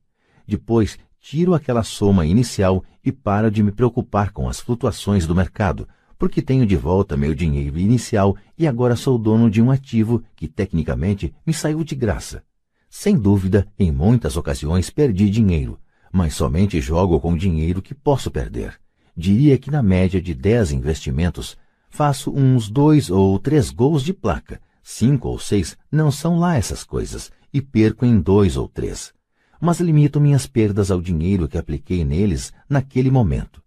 Depois, 0.45 0.99
tiro 1.21 1.53
aquela 1.53 1.81
soma 1.81 2.25
inicial 2.25 2.83
e 3.05 3.09
paro 3.09 3.49
de 3.49 3.63
me 3.63 3.71
preocupar 3.71 4.33
com 4.33 4.49
as 4.49 4.59
flutuações 4.59 5.25
do 5.25 5.33
mercado, 5.33 5.87
porque 6.23 6.41
tenho 6.41 6.65
de 6.65 6.77
volta 6.77 7.17
meu 7.17 7.35
dinheiro 7.35 7.77
inicial 7.77 8.37
e 8.57 8.65
agora 8.65 8.95
sou 8.95 9.17
dono 9.17 9.51
de 9.51 9.61
um 9.61 9.69
ativo 9.69 10.23
que 10.37 10.47
tecnicamente 10.47 11.35
me 11.45 11.53
saiu 11.53 11.83
de 11.83 11.95
graça. 11.95 12.41
Sem 12.89 13.17
dúvida, 13.17 13.67
em 13.77 13.91
muitas 13.91 14.37
ocasiões 14.37 14.89
perdi 14.89 15.29
dinheiro, 15.29 15.77
mas 16.13 16.33
somente 16.33 16.79
jogo 16.79 17.19
com 17.19 17.35
dinheiro 17.35 17.81
que 17.81 17.93
posso 17.93 18.31
perder. 18.31 18.79
Diria 19.17 19.57
que 19.57 19.69
na 19.69 19.83
média 19.83 20.21
de 20.21 20.33
10 20.33 20.71
investimentos, 20.71 21.57
faço 21.89 22.31
uns 22.31 22.69
dois 22.69 23.09
ou 23.09 23.37
três 23.37 23.69
gols 23.69 24.01
de 24.01 24.13
placa, 24.13 24.61
cinco 24.81 25.27
ou 25.27 25.37
seis 25.37 25.77
não 25.91 26.09
são 26.09 26.39
lá 26.39 26.55
essas 26.55 26.85
coisas, 26.85 27.33
e 27.53 27.61
perco 27.61 28.05
em 28.05 28.17
dois 28.17 28.55
ou 28.55 28.69
três. 28.69 29.13
Mas 29.59 29.81
limito 29.81 30.21
minhas 30.21 30.47
perdas 30.47 30.89
ao 30.89 31.01
dinheiro 31.01 31.49
que 31.49 31.57
apliquei 31.57 32.05
neles 32.05 32.53
naquele 32.69 33.11
momento. 33.11 33.61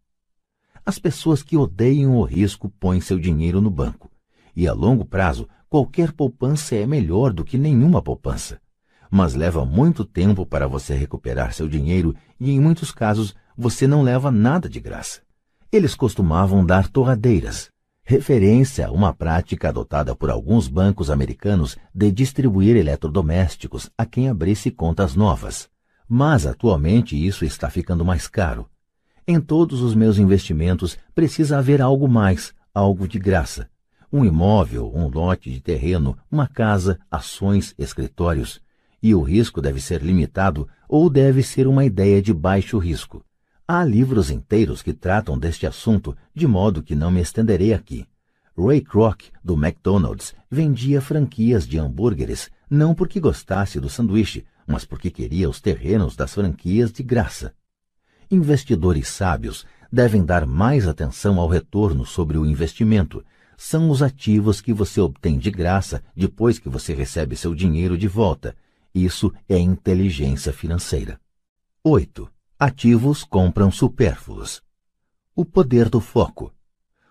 As 0.89 1.01
pessoas 1.01 1.43
que 1.43 1.57
odeiam 1.57 2.17
o 2.17 2.23
risco 2.23 2.69
põem 2.69 3.01
seu 3.01 3.19
dinheiro 3.19 3.61
no 3.61 3.69
banco. 3.69 4.09
E 4.55 4.69
a 4.69 4.73
longo 4.73 5.05
prazo, 5.05 5.49
qualquer 5.69 6.13
poupança 6.13 6.77
é 6.77 6.87
melhor 6.87 7.33
do 7.33 7.45
que 7.45 7.59
nenhuma 7.59 8.01
poupança. 8.01 8.61
Mas 9.11 9.35
leva 9.35 9.65
muito 9.65 10.05
tempo 10.05 10.47
para 10.47 10.69
você 10.69 10.95
recuperar 10.95 11.53
seu 11.53 11.69
dinheiro 11.69 12.15
e, 12.39 12.53
em 12.53 12.61
muitos 12.61 12.93
casos, 12.93 13.35
você 13.59 13.85
não 13.89 14.01
leva 14.01 14.31
nada 14.31 14.69
de 14.69 14.79
graça. 14.79 15.23
Eles 15.73 15.97
costumavam 15.97 16.65
dar 16.65 16.89
torradeiras, 16.89 17.69
referência 18.05 18.87
a 18.87 18.93
uma 18.93 19.13
prática 19.13 19.71
adotada 19.71 20.15
por 20.15 20.31
alguns 20.31 20.69
bancos 20.69 21.11
americanos 21.11 21.77
de 21.93 22.13
distribuir 22.13 22.77
eletrodomésticos 22.77 23.91
a 23.99 24.07
quem 24.07 24.29
abrisse 24.29 24.71
contas 24.71 25.17
novas. 25.17 25.69
Mas 26.09 26.47
atualmente 26.47 27.17
isso 27.17 27.45
está 27.45 27.69
ficando 27.69 28.05
mais 28.05 28.29
caro. 28.29 28.71
Em 29.29 29.41
todos 29.41 29.81
os 29.81 29.93
meus 29.93 30.19
investimentos 30.19 30.97
precisa 31.13 31.59
haver 31.59 31.83
algo 31.83 32.07
mais, 32.07 32.55
algo 32.73 33.09
de 33.09 33.19
graça. 33.19 33.69
Um 34.13 34.25
imóvel, 34.25 34.93
um 34.95 35.09
lote 35.09 35.51
de 35.51 35.61
terreno, 35.61 36.17
uma 36.31 36.47
casa, 36.47 36.97
ações, 37.11 37.75
escritórios. 37.77 38.61
E 39.03 39.17
o 39.17 39.23
risco 39.23 39.61
deve 39.61 39.81
ser 39.81 40.01
limitado 40.01 40.69
ou 40.89 41.11
deve 41.11 41.43
ser 41.43 41.67
uma 41.67 41.85
ideia 41.85 42.23
de 42.23 42.33
baixo 42.33 42.79
risco. 42.79 43.25
Há 43.67 43.85
livros 43.85 44.31
inteiros 44.31 44.81
que 44.81 44.93
tratam 44.93 45.37
deste 45.37 45.67
assunto, 45.67 46.17
de 46.33 46.47
modo 46.47 46.81
que 46.81 46.95
não 46.95 47.11
me 47.11 47.21
estenderei 47.21 47.75
aqui. 47.75 48.07
Ray 48.57 48.81
Kroc, 48.81 49.23
do 49.43 49.55
McDonald's, 49.55 50.37
vendia 50.49 51.01
franquias 51.01 51.67
de 51.67 51.79
hambúrgueres 51.79 52.49
não 52.71 52.95
porque 52.95 53.19
gostasse 53.19 53.81
do 53.81 53.89
sanduíche, 53.89 54.47
mas 54.69 54.85
porque 54.85 55.11
queria 55.11 55.51
os 55.51 55.61
terrenos 55.61 56.15
das 56.15 56.33
franquias 56.33 56.93
de 56.93 57.03
graça. 57.03 57.53
Investidores 58.31 59.07
sábios 59.09 59.65
devem 59.93 60.25
dar 60.25 60.47
mais 60.47 60.89
atenção 60.89 61.39
ao 61.39 61.47
retorno 61.47 62.05
sobre 62.05 62.37
o 62.37 62.45
investimento. 62.45 63.25
São 63.57 63.89
os 63.89 64.03
ativos 64.03 64.61
que 64.61 64.73
você 64.73 65.01
obtém 65.01 65.39
de 65.39 65.51
graça 65.51 66.03
depois 66.15 66.59
que 66.59 66.69
você 66.69 66.93
recebe 66.93 67.37
seu 67.37 67.55
dinheiro 67.55 67.97
de 67.97 68.09
volta. 68.09 68.57
Isso 68.93 69.33
é 69.49 69.57
inteligência 69.59 70.53
financeira. 70.53 71.21
8. 71.85 72.29
Ativos 72.59 73.23
compram 73.23 73.71
supérfluos. 73.71 74.61
O 75.35 75.45
poder 75.45 75.89
do 75.89 76.01
foco. 76.01 76.53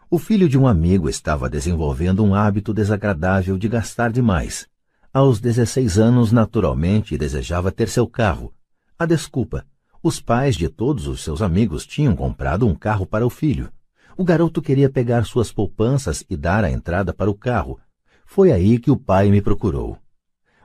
O 0.09 0.19
filho 0.19 0.49
de 0.49 0.57
um 0.57 0.67
amigo 0.67 1.07
estava 1.07 1.49
desenvolvendo 1.49 2.25
um 2.25 2.35
hábito 2.35 2.73
desagradável 2.73 3.57
de 3.57 3.69
gastar 3.69 4.11
demais. 4.11 4.67
Aos 5.13 5.39
16 5.39 5.97
anos, 5.97 6.33
naturalmente, 6.33 7.17
desejava 7.17 7.71
ter 7.71 7.87
seu 7.87 8.05
carro. 8.05 8.53
A 8.99 9.05
desculpa 9.05 9.65
os 10.07 10.21
pais 10.21 10.55
de 10.55 10.69
todos 10.69 11.07
os 11.07 11.23
seus 11.23 11.41
amigos 11.41 11.83
tinham 11.83 12.15
comprado 12.15 12.67
um 12.67 12.75
carro 12.75 13.07
para 13.07 13.25
o 13.25 13.29
filho. 13.29 13.71
O 14.15 14.23
garoto 14.23 14.61
queria 14.61 14.87
pegar 14.87 15.25
suas 15.25 15.51
poupanças 15.51 16.23
e 16.29 16.37
dar 16.37 16.63
a 16.63 16.69
entrada 16.69 17.11
para 17.11 17.27
o 17.27 17.33
carro. 17.33 17.79
Foi 18.23 18.51
aí 18.51 18.77
que 18.77 18.91
o 18.91 18.97
pai 18.97 19.31
me 19.31 19.41
procurou. 19.41 19.97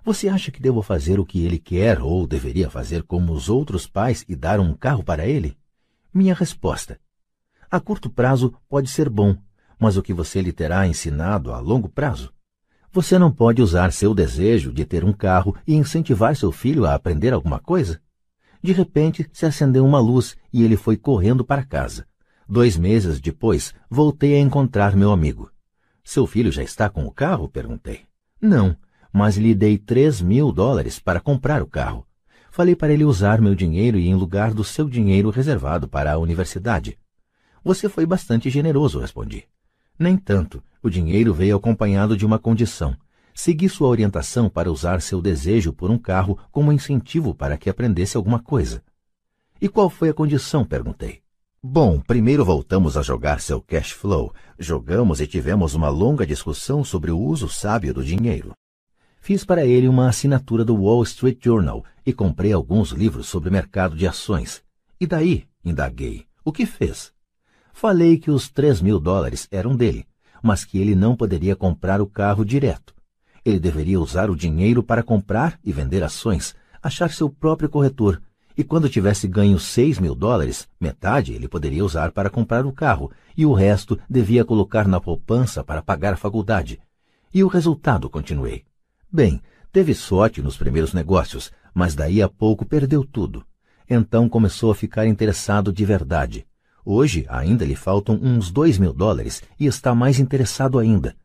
Você 0.05 0.28
acha 0.28 0.51
que 0.51 0.60
devo 0.60 0.83
fazer 0.83 1.19
o 1.19 1.24
que 1.24 1.42
ele 1.42 1.58
quer 1.58 2.03
ou 2.03 2.26
deveria 2.26 2.69
fazer 2.69 3.03
como 3.03 3.33
os 3.33 3.49
outros 3.49 3.87
pais 3.87 4.26
e 4.28 4.37
dar 4.37 4.60
um 4.60 4.74
carro 4.74 5.03
para 5.03 5.26
ele? 5.26 5.56
Minha 6.12 6.35
resposta: 6.35 7.01
A 7.71 7.81
curto 7.81 8.10
prazo 8.10 8.53
pode 8.69 8.90
ser 8.90 9.08
bom, 9.08 9.35
mas 9.78 9.97
o 9.97 10.03
que 10.03 10.12
você 10.12 10.42
lhe 10.42 10.53
terá 10.53 10.87
ensinado 10.87 11.51
a 11.51 11.60
longo 11.60 11.89
prazo? 11.89 12.31
Você 12.92 13.19
não 13.19 13.33
pode 13.33 13.62
usar 13.62 13.90
seu 13.90 14.12
desejo 14.12 14.71
de 14.71 14.85
ter 14.85 15.03
um 15.03 15.15
carro 15.15 15.56
e 15.67 15.74
incentivar 15.74 16.37
seu 16.37 16.53
filho 16.53 16.85
a 16.85 16.94
aprender 16.94 17.33
alguma 17.33 17.58
coisa? 17.58 18.03
De 18.62 18.73
repente 18.73 19.28
se 19.33 19.47
acendeu 19.47 19.85
uma 19.85 19.99
luz 19.99 20.37
e 20.53 20.62
ele 20.62 20.76
foi 20.76 20.97
correndo 20.97 21.44
para 21.44 21.65
casa. 21.65 22.07
Dois 22.49 22.76
meses 22.76 23.21
depois, 23.21 23.75
voltei 23.89 24.35
a 24.35 24.41
encontrar 24.41 24.97
meu 24.97 25.12
amigo. 25.12 25.51
Seu 26.03 26.26
filho 26.26 26.51
já 26.51 26.62
está 26.62 26.91
com 26.91 27.05
o 27.07 27.12
carro? 27.12 27.49
perguntei. 27.49 28.03
Não, 28.41 28.76
mas 29.12 29.37
lhe 29.37 29.55
dei 29.55 29.78
três 29.78 30.21
mil 30.21 30.53
dólares 30.53 30.99
para 30.99 31.21
comprar 31.21 31.62
o 31.62 31.67
carro. 31.67 32.07
Falei 32.51 32.75
para 32.75 32.93
ele 32.93 33.05
usar 33.05 33.41
meu 33.41 33.55
dinheiro 33.55 33.97
e 33.97 34.09
em 34.09 34.15
lugar 34.15 34.53
do 34.53 34.65
seu 34.65 34.89
dinheiro 34.89 35.31
reservado 35.31 35.87
para 35.89 36.12
a 36.12 36.19
universidade. 36.19 36.99
Você 37.62 37.89
foi 37.89 38.05
bastante 38.05 38.51
generoso, 38.51 38.99
respondi. 38.99 39.44
Nem 39.99 40.17
tanto. 40.17 40.62
O 40.83 40.91
dinheiro 40.91 41.33
veio 41.33 41.57
acompanhado 41.57 42.17
de 42.17 42.26
uma 42.26 42.39
condição. 42.39 42.97
Segui 43.34 43.68
sua 43.68 43.88
orientação 43.88 44.48
para 44.48 44.70
usar 44.70 45.00
seu 45.00 45.20
desejo 45.20 45.72
por 45.72 45.90
um 45.90 45.98
carro 45.98 46.38
como 46.50 46.72
incentivo 46.72 47.34
para 47.34 47.56
que 47.56 47.70
aprendesse 47.70 48.16
alguma 48.16 48.38
coisa. 48.38 48.82
E 49.60 49.68
qual 49.68 49.90
foi 49.90 50.08
a 50.08 50.14
condição? 50.14 50.64
perguntei. 50.64 51.20
Bom, 51.62 52.00
primeiro 52.00 52.42
voltamos 52.44 52.96
a 52.96 53.02
jogar 53.02 53.40
seu 53.40 53.60
cash 53.60 53.90
flow. 53.90 54.32
Jogamos 54.58 55.20
e 55.20 55.26
tivemos 55.26 55.74
uma 55.74 55.90
longa 55.90 56.26
discussão 56.26 56.82
sobre 56.82 57.10
o 57.10 57.18
uso 57.18 57.48
sábio 57.48 57.92
do 57.92 58.02
dinheiro. 58.02 58.52
Fiz 59.20 59.44
para 59.44 59.66
ele 59.66 59.86
uma 59.86 60.08
assinatura 60.08 60.64
do 60.64 60.74
Wall 60.74 61.02
Street 61.02 61.38
Journal 61.44 61.84
e 62.06 62.12
comprei 62.14 62.54
alguns 62.54 62.92
livros 62.92 63.26
sobre 63.26 63.50
mercado 63.50 63.94
de 63.94 64.06
ações. 64.06 64.62
E 64.98 65.06
daí? 65.06 65.46
indaguei. 65.62 66.26
O 66.42 66.50
que 66.50 66.64
fez? 66.64 67.12
Falei 67.74 68.18
que 68.18 68.30
os 68.30 68.48
três 68.48 68.80
mil 68.80 68.98
dólares 68.98 69.46
eram 69.50 69.76
dele, 69.76 70.06
mas 70.42 70.64
que 70.64 70.78
ele 70.78 70.94
não 70.94 71.14
poderia 71.14 71.54
comprar 71.54 72.00
o 72.00 72.06
carro 72.06 72.44
direto. 72.44 72.94
Ele 73.44 73.58
deveria 73.58 74.01
usar 74.01 74.31
o 74.31 74.37
dinheiro 74.37 74.83
para 74.83 75.03
comprar 75.03 75.58
e 75.65 75.73
vender 75.73 76.03
ações, 76.03 76.55
achar 76.83 77.10
seu 77.10 77.28
próprio 77.28 77.69
corretor, 77.69 78.21
e 78.56 78.65
quando 78.65 78.89
tivesse 78.89 79.26
ganho 79.26 79.58
seis 79.58 79.99
mil 79.99 80.15
dólares, 80.15 80.69
metade 80.78 81.33
ele 81.33 81.49
poderia 81.49 81.85
usar 81.85 82.12
para 82.12 82.28
comprar 82.28 82.67
o 82.67 82.73
carro, 82.73 83.10
e 83.37 83.47
o 83.47 83.55
resto 83.55 83.99
devia 84.08 84.44
colocar 84.44 84.87
na 84.87 85.01
poupança 85.01 85.65
para 85.65 85.81
pagar 85.81 86.12
a 86.12 86.17
faculdade. 86.17 86.78
E 87.33 87.42
o 87.42 87.49
resultado, 87.49 88.10
continuei. 88.10 88.65
Bem, 89.10 89.40
teve 89.73 89.94
sorte 89.94 90.42
nos 90.42 90.56
primeiros 90.56 90.92
negócios, 90.92 91.51
mas 91.73 91.94
daí 91.94 92.21
a 92.21 92.28
pouco 92.28 92.67
perdeu 92.67 93.05
tudo. 93.05 93.44
Então 93.89 94.28
começou 94.28 94.71
a 94.71 94.74
ficar 94.74 95.06
interessado 95.06 95.73
de 95.73 95.85
verdade. 95.85 96.47
Hoje 96.85 97.24
ainda 97.28 97.65
lhe 97.65 97.76
faltam 97.76 98.19
uns 98.23 98.51
dois 98.51 98.78
mil 98.78 98.92
dólares 98.92 99.42
e 99.58 99.67
está 99.67 99.94
mais 99.94 100.19
interessado 100.19 100.78
ainda. 100.78 101.17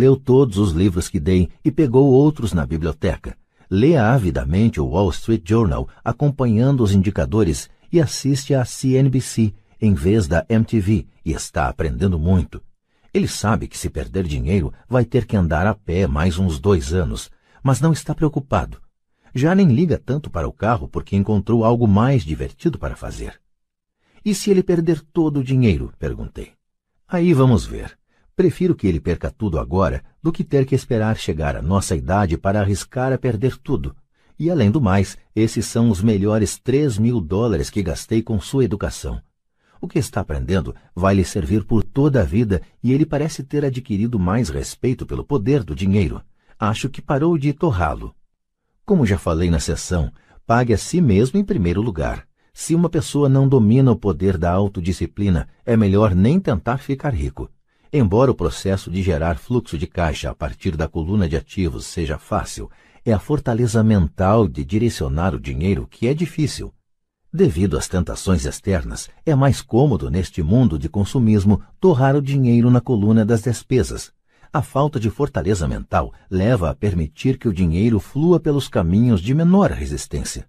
Leu 0.00 0.16
todos 0.16 0.56
os 0.56 0.72
livros 0.72 1.10
que 1.10 1.20
dei 1.20 1.50
e 1.62 1.70
pegou 1.70 2.10
outros 2.10 2.54
na 2.54 2.64
biblioteca. 2.64 3.36
Lê 3.70 3.98
avidamente 3.98 4.80
o 4.80 4.86
Wall 4.86 5.10
Street 5.10 5.42
Journal, 5.46 5.86
acompanhando 6.02 6.82
os 6.82 6.94
indicadores, 6.94 7.68
e 7.92 8.00
assiste 8.00 8.54
à 8.54 8.64
CNBC 8.64 9.52
em 9.78 9.92
vez 9.92 10.26
da 10.26 10.46
MTV, 10.48 11.06
e 11.22 11.32
está 11.32 11.68
aprendendo 11.68 12.18
muito. 12.18 12.62
Ele 13.12 13.28
sabe 13.28 13.68
que 13.68 13.76
se 13.76 13.90
perder 13.90 14.26
dinheiro 14.26 14.72
vai 14.88 15.04
ter 15.04 15.26
que 15.26 15.36
andar 15.36 15.66
a 15.66 15.74
pé 15.74 16.06
mais 16.06 16.38
uns 16.38 16.58
dois 16.58 16.94
anos, 16.94 17.30
mas 17.62 17.78
não 17.78 17.92
está 17.92 18.14
preocupado. 18.14 18.80
Já 19.34 19.54
nem 19.54 19.68
liga 19.68 19.98
tanto 19.98 20.30
para 20.30 20.48
o 20.48 20.52
carro 20.52 20.88
porque 20.88 21.14
encontrou 21.14 21.62
algo 21.62 21.86
mais 21.86 22.22
divertido 22.22 22.78
para 22.78 22.96
fazer. 22.96 23.38
E 24.24 24.34
se 24.34 24.50
ele 24.50 24.62
perder 24.62 25.02
todo 25.12 25.40
o 25.40 25.44
dinheiro? 25.44 25.92
perguntei. 25.98 26.52
Aí 27.06 27.34
vamos 27.34 27.66
ver. 27.66 27.99
Prefiro 28.40 28.74
que 28.74 28.86
ele 28.86 28.98
perca 28.98 29.30
tudo 29.30 29.58
agora 29.58 30.02
do 30.22 30.32
que 30.32 30.42
ter 30.42 30.64
que 30.64 30.74
esperar 30.74 31.14
chegar 31.18 31.54
à 31.54 31.60
nossa 31.60 31.94
idade 31.94 32.38
para 32.38 32.62
arriscar 32.62 33.12
a 33.12 33.18
perder 33.18 33.58
tudo. 33.58 33.94
E 34.38 34.50
além 34.50 34.70
do 34.70 34.80
mais, 34.80 35.18
esses 35.36 35.66
são 35.66 35.90
os 35.90 36.00
melhores 36.00 36.58
três 36.58 36.96
mil 36.96 37.20
dólares 37.20 37.68
que 37.68 37.82
gastei 37.82 38.22
com 38.22 38.40
sua 38.40 38.64
educação. 38.64 39.20
O 39.78 39.86
que 39.86 39.98
está 39.98 40.22
aprendendo 40.22 40.74
vai 40.94 41.16
lhe 41.16 41.22
servir 41.22 41.66
por 41.66 41.84
toda 41.84 42.22
a 42.22 42.24
vida 42.24 42.62
e 42.82 42.94
ele 42.94 43.04
parece 43.04 43.42
ter 43.42 43.62
adquirido 43.62 44.18
mais 44.18 44.48
respeito 44.48 45.04
pelo 45.04 45.22
poder 45.22 45.62
do 45.62 45.74
dinheiro. 45.74 46.22
Acho 46.58 46.88
que 46.88 47.02
parou 47.02 47.36
de 47.36 47.52
torrá-lo. 47.52 48.14
Como 48.86 49.04
já 49.04 49.18
falei 49.18 49.50
na 49.50 49.60
sessão, 49.60 50.10
pague 50.46 50.72
a 50.72 50.78
si 50.78 51.02
mesmo 51.02 51.38
em 51.38 51.44
primeiro 51.44 51.82
lugar. 51.82 52.26
Se 52.54 52.74
uma 52.74 52.88
pessoa 52.88 53.28
não 53.28 53.46
domina 53.46 53.92
o 53.92 53.96
poder 53.96 54.38
da 54.38 54.50
autodisciplina, 54.50 55.46
é 55.62 55.76
melhor 55.76 56.14
nem 56.14 56.40
tentar 56.40 56.78
ficar 56.78 57.12
rico. 57.12 57.50
Embora 57.92 58.30
o 58.30 58.34
processo 58.36 58.88
de 58.88 59.02
gerar 59.02 59.36
fluxo 59.36 59.76
de 59.76 59.84
caixa 59.84 60.30
a 60.30 60.34
partir 60.34 60.76
da 60.76 60.86
coluna 60.86 61.28
de 61.28 61.36
ativos 61.36 61.86
seja 61.86 62.18
fácil, 62.18 62.70
é 63.04 63.12
a 63.12 63.18
fortaleza 63.18 63.82
mental 63.82 64.46
de 64.46 64.64
direcionar 64.64 65.34
o 65.34 65.40
dinheiro 65.40 65.88
que 65.90 66.06
é 66.06 66.14
difícil. 66.14 66.72
Devido 67.32 67.76
às 67.76 67.88
tentações 67.88 68.44
externas, 68.44 69.08
é 69.26 69.34
mais 69.34 69.60
cômodo 69.60 70.08
neste 70.08 70.40
mundo 70.40 70.78
de 70.78 70.88
consumismo 70.88 71.60
torrar 71.80 72.14
o 72.14 72.22
dinheiro 72.22 72.70
na 72.70 72.80
coluna 72.80 73.24
das 73.24 73.42
despesas. 73.42 74.12
A 74.52 74.62
falta 74.62 75.00
de 75.00 75.10
fortaleza 75.10 75.66
mental 75.66 76.12
leva 76.30 76.70
a 76.70 76.74
permitir 76.76 77.38
que 77.38 77.48
o 77.48 77.52
dinheiro 77.52 77.98
flua 77.98 78.38
pelos 78.38 78.68
caminhos 78.68 79.20
de 79.20 79.34
menor 79.34 79.72
resistência. 79.72 80.48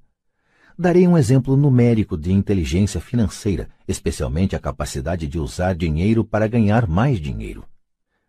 Darei 0.81 1.08
um 1.08 1.15
exemplo 1.15 1.56
numérico 1.56 2.17
de 2.17 2.33
inteligência 2.33 2.99
financeira, 2.99 3.69
especialmente 3.88 4.56
a 4.56 4.60
capacidade 4.60 5.28
de 5.28 5.38
usar 5.38 5.76
dinheiro 5.76 6.26
para 6.26 6.47
ganhar 6.47 6.88
mais 6.88 7.19
dinheiro. 7.19 7.64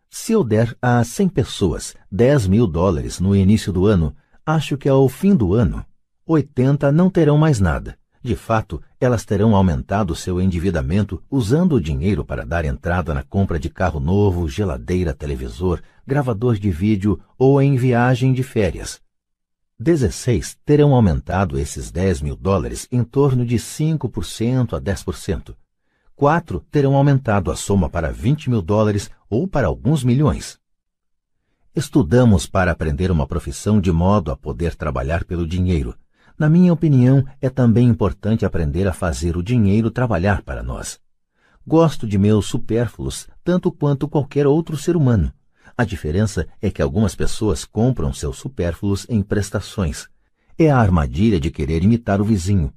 Se 0.07 0.33
eu 0.33 0.43
der 0.43 0.77
a 0.79 1.03
100 1.03 1.29
pessoas 1.29 1.95
10 2.11 2.45
mil 2.45 2.67
dólares 2.67 3.19
no 3.19 3.35
início 3.35 3.73
do 3.73 3.87
ano, 3.87 4.15
acho 4.45 4.77
que 4.77 4.87
ao 4.87 5.09
fim 5.09 5.35
do 5.35 5.55
ano, 5.55 5.83
80 6.27 6.91
não 6.91 7.09
terão 7.09 7.39
mais 7.39 7.59
nada 7.59 7.97
de 8.23 8.37
fato, 8.37 8.81
elas 9.01 9.25
terão 9.25 9.53
aumentado 9.53 10.15
seu 10.15 10.39
endividamento 10.39 11.21
usando 11.29 11.73
o 11.73 11.81
dinheiro 11.81 12.23
para 12.23 12.45
dar 12.45 12.63
entrada 12.63 13.13
na 13.13 13.21
compra 13.21 13.59
de 13.59 13.69
carro 13.69 13.99
novo, 13.99 14.47
geladeira, 14.47 15.13
televisor, 15.13 15.81
gravador 16.07 16.57
de 16.57 16.71
vídeo 16.71 17.19
ou 17.37 17.61
em 17.61 17.75
viagem 17.75 18.31
de 18.31 18.41
férias. 18.41 19.02
16 19.83 20.57
terão 20.65 20.95
aumentado 20.95 21.59
esses 21.59 21.91
10 21.91 22.21
mil 22.21 22.35
dólares 22.35 22.87
em 22.91 23.03
torno 23.03 23.45
de 23.45 23.57
5% 23.57 24.75
a 24.75 24.81
10%. 24.81 25.55
4 26.15 26.59
terão 26.71 26.95
aumentado 26.95 27.51
a 27.51 27.55
soma 27.55 27.89
para 27.89 28.11
20 28.11 28.49
mil 28.49 28.61
dólares 28.61 29.11
ou 29.29 29.47
para 29.47 29.67
alguns 29.67 30.03
milhões. 30.03 30.57
Estudamos 31.75 32.47
para 32.47 32.71
aprender 32.71 33.11
uma 33.11 33.27
profissão 33.27 33.79
de 33.79 33.91
modo 33.91 34.31
a 34.31 34.35
poder 34.35 34.75
trabalhar 34.75 35.23
pelo 35.23 35.45
dinheiro, 35.45 35.95
na 36.37 36.49
minha 36.49 36.73
opinião, 36.73 37.23
é 37.39 37.49
também 37.49 37.87
importante 37.87 38.45
aprender 38.45 38.87
a 38.87 38.93
fazer 38.93 39.37
o 39.37 39.43
dinheiro 39.43 39.91
trabalhar 39.91 40.41
para 40.41 40.63
nós. 40.63 40.99
Gosto 41.65 42.07
de 42.07 42.17
meus 42.17 42.47
supérfluos 42.47 43.27
tanto 43.43 43.71
quanto 43.71 44.07
qualquer 44.07 44.47
outro 44.47 44.75
ser 44.75 44.95
humano. 44.95 45.31
A 45.75 45.83
diferença 45.83 46.47
é 46.61 46.69
que 46.69 46.83
algumas 46.83 47.15
pessoas 47.15 47.65
compram 47.65 48.13
seus 48.13 48.37
supérfluos 48.37 49.07
em 49.09 49.23
prestações. 49.23 50.07
É 50.57 50.69
a 50.69 50.77
armadilha 50.77 51.39
de 51.39 51.49
querer 51.49 51.83
imitar 51.83 52.21
o 52.21 52.23
vizinho. 52.23 52.71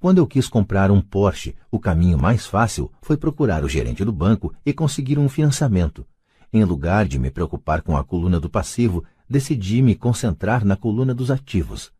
Quando 0.00 0.18
eu 0.18 0.26
quis 0.26 0.48
comprar 0.48 0.90
um 0.90 1.00
Porsche, 1.00 1.54
o 1.70 1.78
caminho 1.78 2.16
mais 2.16 2.46
fácil 2.46 2.90
foi 3.02 3.18
procurar 3.18 3.64
o 3.64 3.68
gerente 3.68 4.02
do 4.02 4.12
banco 4.12 4.54
e 4.64 4.72
conseguir 4.72 5.18
um 5.18 5.28
financiamento. 5.28 6.06
Em 6.50 6.64
lugar 6.64 7.06
de 7.06 7.18
me 7.18 7.30
preocupar 7.30 7.82
com 7.82 7.96
a 7.98 8.02
coluna 8.02 8.40
do 8.40 8.48
passivo, 8.48 9.04
decidi 9.28 9.82
me 9.82 9.94
concentrar 9.94 10.64
na 10.64 10.74
coluna 10.74 11.12
dos 11.12 11.30
ativos. 11.30 11.92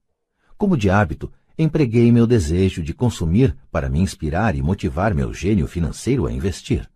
Como 0.56 0.78
de 0.78 0.88
hábito, 0.88 1.31
empreguei 1.58 2.10
meu 2.10 2.26
desejo 2.26 2.82
de 2.82 2.94
consumir 2.94 3.54
para 3.70 3.90
me 3.90 4.00
inspirar 4.00 4.54
e 4.54 4.62
motivar 4.62 5.12
meu 5.12 5.34
gênio 5.34 5.66
financeiro 5.66 6.26
a 6.26 6.32
investir. 6.32 6.88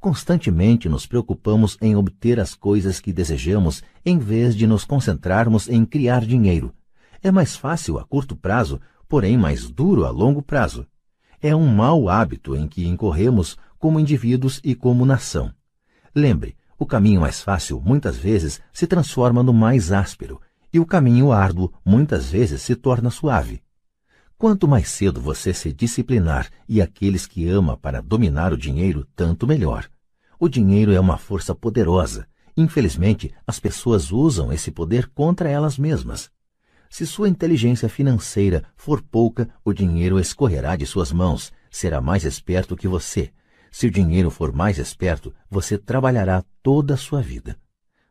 Constantemente 0.00 0.88
nos 0.88 1.06
preocupamos 1.06 1.76
em 1.80 1.96
obter 1.96 2.38
as 2.38 2.54
coisas 2.54 3.00
que 3.00 3.12
desejamos 3.12 3.82
em 4.04 4.18
vez 4.18 4.54
de 4.54 4.66
nos 4.66 4.84
concentrarmos 4.84 5.68
em 5.68 5.84
criar 5.84 6.24
dinheiro. 6.24 6.72
É 7.22 7.30
mais 7.30 7.56
fácil 7.56 7.98
a 7.98 8.04
curto 8.04 8.36
prazo, 8.36 8.80
porém 9.08 9.36
mais 9.36 9.70
duro 9.70 10.04
a 10.04 10.10
longo 10.10 10.42
prazo. 10.42 10.86
É 11.40 11.54
um 11.54 11.66
mau 11.66 12.08
hábito 12.08 12.54
em 12.54 12.68
que 12.68 12.86
incorremos 12.86 13.56
como 13.78 14.00
indivíduos 14.00 14.60
e 14.62 14.74
como 14.74 15.04
nação. 15.04 15.52
Lembre, 16.14 16.56
o 16.78 16.86
caminho 16.86 17.20
mais 17.20 17.42
fácil 17.42 17.80
muitas 17.80 18.16
vezes 18.16 18.60
se 18.72 18.86
transforma 18.86 19.42
no 19.42 19.52
mais 19.52 19.92
áspero 19.92 20.40
e 20.72 20.78
o 20.78 20.86
caminho 20.86 21.32
árduo 21.32 21.72
muitas 21.84 22.30
vezes 22.30 22.62
se 22.62 22.76
torna 22.76 23.10
suave. 23.10 23.62
Quanto 24.38 24.68
mais 24.68 24.90
cedo 24.90 25.18
você 25.18 25.54
se 25.54 25.72
disciplinar 25.72 26.50
e 26.68 26.82
aqueles 26.82 27.26
que 27.26 27.48
ama 27.48 27.74
para 27.74 28.02
dominar 28.02 28.52
o 28.52 28.58
dinheiro, 28.58 29.06
tanto 29.16 29.46
melhor. 29.46 29.88
O 30.38 30.46
dinheiro 30.46 30.92
é 30.92 31.00
uma 31.00 31.16
força 31.16 31.54
poderosa. 31.54 32.28
Infelizmente, 32.54 33.32
as 33.46 33.58
pessoas 33.58 34.12
usam 34.12 34.52
esse 34.52 34.70
poder 34.70 35.08
contra 35.08 35.48
elas 35.48 35.78
mesmas. 35.78 36.30
Se 36.90 37.06
sua 37.06 37.30
inteligência 37.30 37.88
financeira 37.88 38.62
for 38.76 39.00
pouca, 39.00 39.48
o 39.64 39.72
dinheiro 39.72 40.20
escorrerá 40.20 40.76
de 40.76 40.84
suas 40.84 41.10
mãos, 41.10 41.50
será 41.70 42.02
mais 42.02 42.24
esperto 42.24 42.76
que 42.76 42.86
você. 42.86 43.32
Se 43.70 43.86
o 43.86 43.90
dinheiro 43.90 44.30
for 44.30 44.52
mais 44.52 44.76
esperto, 44.76 45.34
você 45.50 45.78
trabalhará 45.78 46.44
toda 46.62 46.92
a 46.92 46.98
sua 46.98 47.22
vida. 47.22 47.56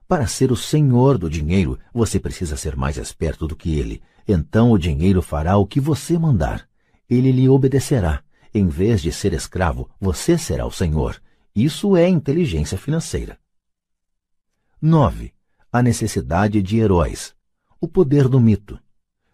Para 0.08 0.25
ser 0.25 0.51
o 0.51 0.56
senhor 0.56 1.19
do 1.19 1.29
dinheiro, 1.29 1.79
você 1.93 2.19
precisa 2.19 2.58
ser 2.58 2.75
mais 2.75 2.97
esperto 2.97 3.47
do 3.47 3.56
que 3.56 3.77
ele. 3.77 4.01
Então 4.27 4.72
o 4.72 4.77
dinheiro 4.77 5.22
fará 5.22 5.58
o 5.58 5.67
que 5.67 5.79
você 5.79 6.17
mandar. 6.17 6.67
Ele 7.09 7.31
lhe 7.31 7.47
obedecerá. 7.47 8.24
Em 8.53 8.67
vez 8.67 9.01
de 9.01 9.11
ser 9.11 9.33
escravo, 9.33 9.90
você 9.99 10.38
será 10.38 10.65
o 10.65 10.72
senhor. 10.72 11.22
Isso 11.56 11.95
é 11.95 12.08
inteligência 12.09 12.77
financeira. 12.77 13.38
9. 14.81 15.33
A 15.72 15.83
necessidade 15.83 16.61
de 16.61 16.77
heróis. 16.77 17.35
O 17.79 17.88
poder 17.88 18.27
do 18.27 18.40
mito. 18.40 18.79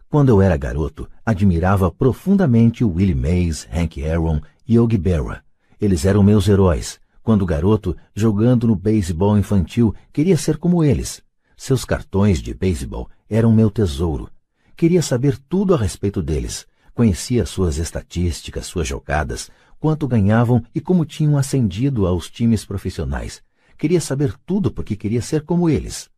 Quando 0.10 0.30
eu 0.30 0.42
era 0.42 0.58
garoto, 0.58 1.08
admirava 1.26 1.90
profundamente 1.90 2.84
Willie 2.84 3.16
Mays, 3.16 3.68
Hank 3.72 4.04
Aaron 4.04 4.42
e 4.68 4.76
Yogi 4.76 4.98
Berra. 4.98 5.44
Eles 5.80 6.04
eram 6.04 6.22
meus 6.22 6.48
heróis. 6.48 7.00
Quando 7.24 7.46
garoto, 7.46 7.96
jogando 8.14 8.68
no 8.68 8.76
beisebol 8.76 9.38
infantil, 9.38 9.96
queria 10.12 10.36
ser 10.36 10.58
como 10.58 10.84
eles. 10.84 11.24
Seus 11.56 11.86
cartões 11.86 12.42
de 12.42 12.54
beisebol 12.54 13.10
eram 13.30 13.54
meu 13.54 13.70
tesouro. 13.70 14.30
Queria 14.82 15.04
saber 15.04 15.38
tudo 15.38 15.76
a 15.76 15.78
respeito 15.78 16.24
deles. 16.24 16.66
Conhecia 16.96 17.46
suas 17.46 17.78
estatísticas, 17.78 18.66
suas 18.66 18.88
jogadas, 18.88 19.52
quanto 19.80 20.08
ganhavam 20.08 20.64
e 20.74 20.82
como 20.82 21.06
tinham 21.06 21.38
ascendido 21.38 22.08
aos 22.08 22.32
times 22.32 22.66
profissionais. 22.66 23.44
Queria 23.78 24.02
saber 24.02 24.34
tudo 24.44 24.72
porque 24.72 24.96
queria 24.96 25.22
ser 25.22 25.44
como 25.44 25.70
eles. 25.70 26.10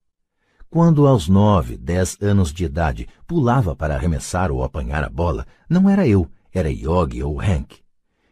Quando 0.69 1.05
aos 1.05 1.27
nove, 1.27 1.75
dez 1.75 2.17
anos 2.21 2.53
de 2.53 2.63
idade 2.63 3.09
pulava 3.27 3.75
para 3.75 3.95
arremessar 3.95 4.49
ou 4.49 4.63
apanhar 4.63 5.03
a 5.03 5.09
bola, 5.09 5.45
não 5.67 5.89
era 5.89 6.07
eu, 6.07 6.25
era 6.53 6.71
Yogi 6.71 7.21
ou 7.21 7.41
Hank. 7.41 7.81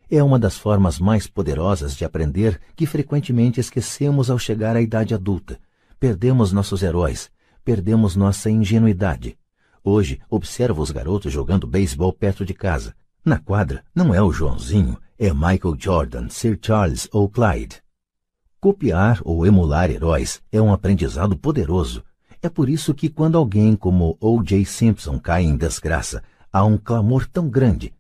É 0.10 0.24
uma 0.24 0.40
das 0.40 0.58
formas 0.58 0.97
mais 0.97 1.28
poderosas 1.28 1.94
de 1.94 2.06
aprender 2.06 2.58
que 2.78 2.85
frequentemente 2.85 3.60
esquecemos 3.60 4.30
ao 4.30 4.40
chegar 4.40 4.78
à 4.78 4.81
idade 4.81 5.14
adulta. 5.14 5.60
Perdemos 5.99 6.53
nossos 6.53 6.83
heróis, 6.83 7.30
perdemos 7.65 8.15
nossa 8.15 8.49
ingenuidade. 8.49 9.38
Hoje, 9.83 10.19
observo 10.30 10.81
os 10.81 10.92
garotos 10.92 11.33
jogando 11.33 11.65
beisebol 11.65 12.14
perto 12.14 12.46
de 12.46 12.53
casa. 12.53 12.94
Na 13.26 13.40
quadra, 13.40 13.83
não 13.96 14.14
é 14.14 14.22
o 14.22 14.31
Joãozinho, 14.31 14.97
é 15.17 15.33
Michael 15.33 15.76
Jordan, 15.78 16.30
Sir 16.30 16.60
Charles 16.62 17.08
ou 17.12 17.28
Clyde. 17.28 17.81
Copiar 18.60 19.19
ou 19.24 19.44
emular 19.44 19.90
heróis 19.90 20.40
é 20.51 20.62
um 20.62 20.72
aprendizado 20.72 21.35
poderoso. 21.35 22.03
É 22.44 22.49
por 22.49 22.69
isso 22.69 22.94
que 22.94 23.10
quando 23.10 23.40
alguém 23.40 23.76
como 23.76 24.15
O.J. 24.19 24.65
Simpson 24.65 25.19
cai 25.19 25.44
em 25.44 25.58
desgraça, 25.58 26.24
há 26.53 26.64
um 26.64 26.78
clamor 26.78 27.28
tão 27.28 27.49
grande. 27.49 27.92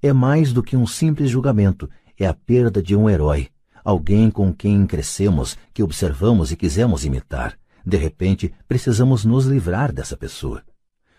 É 0.00 0.12
mais 0.12 0.52
do 0.52 0.62
que 0.62 0.76
um 0.76 0.86
simples 0.86 1.30
julgamento, 1.30 1.90
é 2.16 2.26
a 2.26 2.34
perda 2.34 2.80
de 2.80 2.94
um 2.94 3.10
herói, 3.10 3.48
alguém 3.84 4.30
com 4.30 4.52
quem 4.52 4.86
crescemos, 4.86 5.58
que 5.72 5.82
observamos 5.82 6.52
e 6.52 6.56
quisemos 6.56 7.04
imitar. 7.04 7.58
De 7.84 7.96
repente, 7.96 8.54
precisamos 8.68 9.24
nos 9.24 9.46
livrar 9.46 9.92
dessa 9.92 10.16
pessoa. 10.16 10.62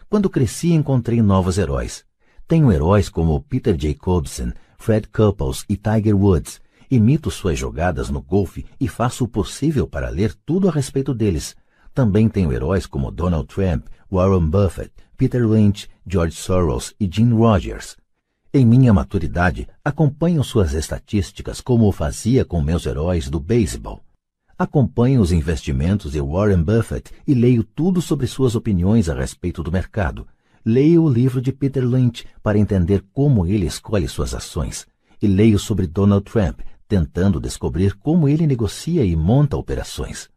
Quando 0.10 0.30
cresci, 0.30 0.72
encontrei 0.72 1.22
novos 1.22 1.58
heróis. 1.58 2.06
Tenho 2.48 2.72
heróis 2.72 3.10
como 3.10 3.42
Peter 3.42 3.76
Jacobsen, 3.78 4.54
Fred 4.78 5.08
Couples 5.10 5.66
e 5.68 5.76
Tiger 5.76 6.16
Woods. 6.16 6.62
Imito 6.92 7.32
suas 7.32 7.58
jogadas 7.58 8.10
no 8.10 8.22
golfe 8.22 8.66
e 8.80 8.88
faço 8.88 9.24
o 9.24 9.28
possível 9.28 9.88
para 9.88 10.10
ler 10.10 10.34
tudo 10.46 10.70
a 10.70 10.72
respeito 10.72 11.14
deles. 11.14 11.56
Também 11.94 12.30
tenho 12.30 12.54
heróis 12.54 12.86
como 12.86 13.10
Donald 13.10 13.48
Trump, 13.48 13.88
Warren 14.12 14.48
Buffett, 14.48 14.92
Peter 15.18 15.44
Lynch, 15.44 15.90
George 16.06 16.36
Soros 16.36 16.94
e 17.00 17.10
Jim 17.12 17.34
Rogers. 17.34 17.98
Em 18.54 18.64
minha 18.66 18.94
maturidade, 18.94 19.68
acompanho 19.84 20.44
suas 20.44 20.74
estatísticas 20.74 21.60
como 21.60 21.88
o 21.88 21.92
fazia 21.92 22.46
com 22.46 22.62
meus 22.62 22.86
heróis 22.86 23.28
do 23.30 23.40
beisebol. 23.40 24.05
Acompanho 24.58 25.20
os 25.20 25.34
investimentos 25.34 26.14
de 26.14 26.22
Warren 26.22 26.64
Buffett 26.64 27.12
e 27.28 27.34
leio 27.34 27.62
tudo 27.62 28.02
sobre 28.02 28.26
suas 28.26 28.56
opiniões 28.56 29.10
a 29.10 29.14
respeito 29.14 29.62
do 29.62 29.70
mercado. 29.70 30.26
Leio 30.66 31.04
o 31.04 31.10
livro 31.10 31.42
de 31.42 31.52
Peter 31.52 31.86
Lynch 31.86 32.26
para 32.42 32.58
entender 32.58 33.04
como 33.12 33.46
ele 33.46 33.66
escolhe 33.66 34.08
suas 34.08 34.34
ações. 34.34 34.88
E 35.22 35.28
leio 35.28 35.60
sobre 35.60 35.86
Donald 35.86 36.24
Trump, 36.24 36.62
tentando 36.88 37.38
descobrir 37.38 37.96
como 37.96 38.30
ele 38.30 38.48
negocia 38.48 39.04
e 39.04 39.14
monta 39.14 39.58
operações. 39.58 40.30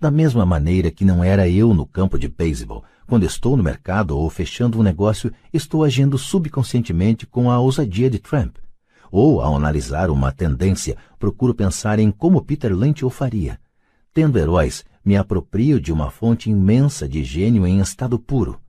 Da 0.00 0.10
mesma 0.10 0.44
maneira 0.44 0.90
que 0.90 1.04
não 1.04 1.22
era 1.22 1.48
eu 1.48 1.72
no 1.72 1.86
campo 1.86 2.18
de 2.18 2.26
beisebol, 2.26 2.82
quando 3.06 3.22
estou 3.22 3.56
no 3.56 3.62
mercado 3.62 4.18
ou 4.18 4.28
fechando 4.28 4.80
um 4.80 4.82
negócio, 4.82 5.32
estou 5.52 5.84
agindo 5.84 6.18
subconscientemente 6.18 7.24
com 7.24 7.52
a 7.52 7.60
ousadia 7.60 8.10
de 8.10 8.18
Trump 8.18 8.56
ou, 9.10 9.40
ao 9.40 9.56
analisar 9.56 10.10
uma 10.10 10.32
tendência, 10.32 10.96
procuro 11.18 11.54
pensar 11.54 11.98
em 11.98 12.10
como 12.10 12.42
Peter 12.42 12.72
Lynch 12.74 13.04
o 13.04 13.10
faria. 13.10 13.58
Tendo 14.12 14.38
heróis, 14.38 14.84
me 15.04 15.16
aproprio 15.16 15.80
de 15.80 15.92
uma 15.92 16.10
fonte 16.10 16.50
imensa 16.50 17.08
de 17.08 17.24
gênio 17.24 17.66
em 17.66 17.80
estado 17.80 18.18
puro. 18.18 18.60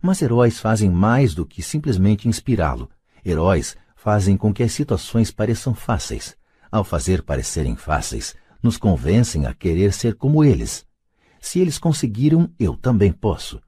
Mas 0.00 0.20
heróis 0.20 0.58
fazem 0.58 0.90
mais 0.90 1.34
do 1.34 1.46
que 1.46 1.62
simplesmente 1.62 2.28
inspirá-lo. 2.28 2.90
Heróis 3.24 3.76
fazem 3.94 4.36
com 4.36 4.52
que 4.52 4.62
as 4.62 4.72
situações 4.72 5.30
pareçam 5.30 5.74
fáceis. 5.74 6.36
Ao 6.70 6.82
fazer 6.82 7.22
parecerem 7.22 7.76
fáceis, 7.76 8.34
nos 8.62 8.76
convencem 8.76 9.46
a 9.46 9.54
querer 9.54 9.92
ser 9.92 10.14
como 10.14 10.42
eles. 10.42 10.84
Se 11.40 11.60
eles 11.60 11.78
conseguiram, 11.78 12.50
eu 12.58 12.76
também 12.76 13.12
posso. 13.12 13.60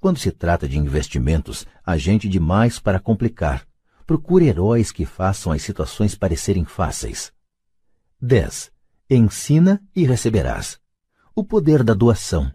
Quando 0.00 0.18
se 0.18 0.30
trata 0.30 0.68
de 0.68 0.78
investimentos, 0.78 1.66
há 1.84 1.96
gente 1.96 2.28
demais 2.28 2.78
para 2.78 3.00
complicar. 3.00 3.66
Procure 4.06 4.48
heróis 4.48 4.92
que 4.92 5.06
façam 5.06 5.50
as 5.50 5.62
situações 5.62 6.14
parecerem 6.14 6.66
fáceis. 6.66 7.32
10. 8.20 8.70
Ensina 9.08 9.82
e 9.96 10.04
receberás. 10.04 10.78
O 11.34 11.42
poder 11.42 11.82
da 11.82 11.94
doação. 11.94 12.52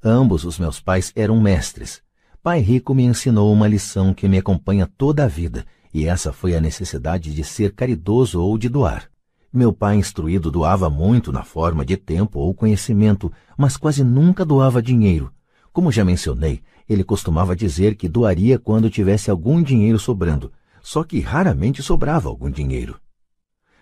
Ambos 0.00 0.44
os 0.44 0.60
meus 0.60 0.78
pais 0.78 1.12
eram 1.16 1.40
mestres. 1.40 2.00
Pai 2.40 2.60
Rico 2.60 2.94
me 2.94 3.02
ensinou 3.02 3.52
uma 3.52 3.66
lição 3.66 4.14
que 4.14 4.28
me 4.28 4.38
acompanha 4.38 4.88
toda 4.96 5.24
a 5.24 5.26
vida, 5.26 5.66
e 5.92 6.06
essa 6.06 6.32
foi 6.32 6.54
a 6.54 6.60
necessidade 6.60 7.34
de 7.34 7.42
ser 7.42 7.74
caridoso 7.74 8.40
ou 8.40 8.56
de 8.56 8.68
doar. 8.68 9.10
Meu 9.52 9.72
pai 9.72 9.96
instruído 9.96 10.52
doava 10.52 10.88
muito 10.88 11.32
na 11.32 11.42
forma 11.42 11.84
de 11.84 11.96
tempo 11.96 12.38
ou 12.38 12.54
conhecimento, 12.54 13.30
mas 13.58 13.76
quase 13.76 14.04
nunca 14.04 14.44
doava 14.44 14.80
dinheiro. 14.80 15.32
Como 15.72 15.90
já 15.90 16.04
mencionei, 16.04 16.62
ele 16.88 17.02
costumava 17.02 17.56
dizer 17.56 17.96
que 17.96 18.08
doaria 18.08 18.56
quando 18.56 18.88
tivesse 18.88 19.32
algum 19.32 19.60
dinheiro 19.60 19.98
sobrando, 19.98 20.52
só 20.92 21.02
que 21.02 21.20
raramente 21.20 21.82
sobrava 21.82 22.28
algum 22.28 22.50
dinheiro. 22.50 23.00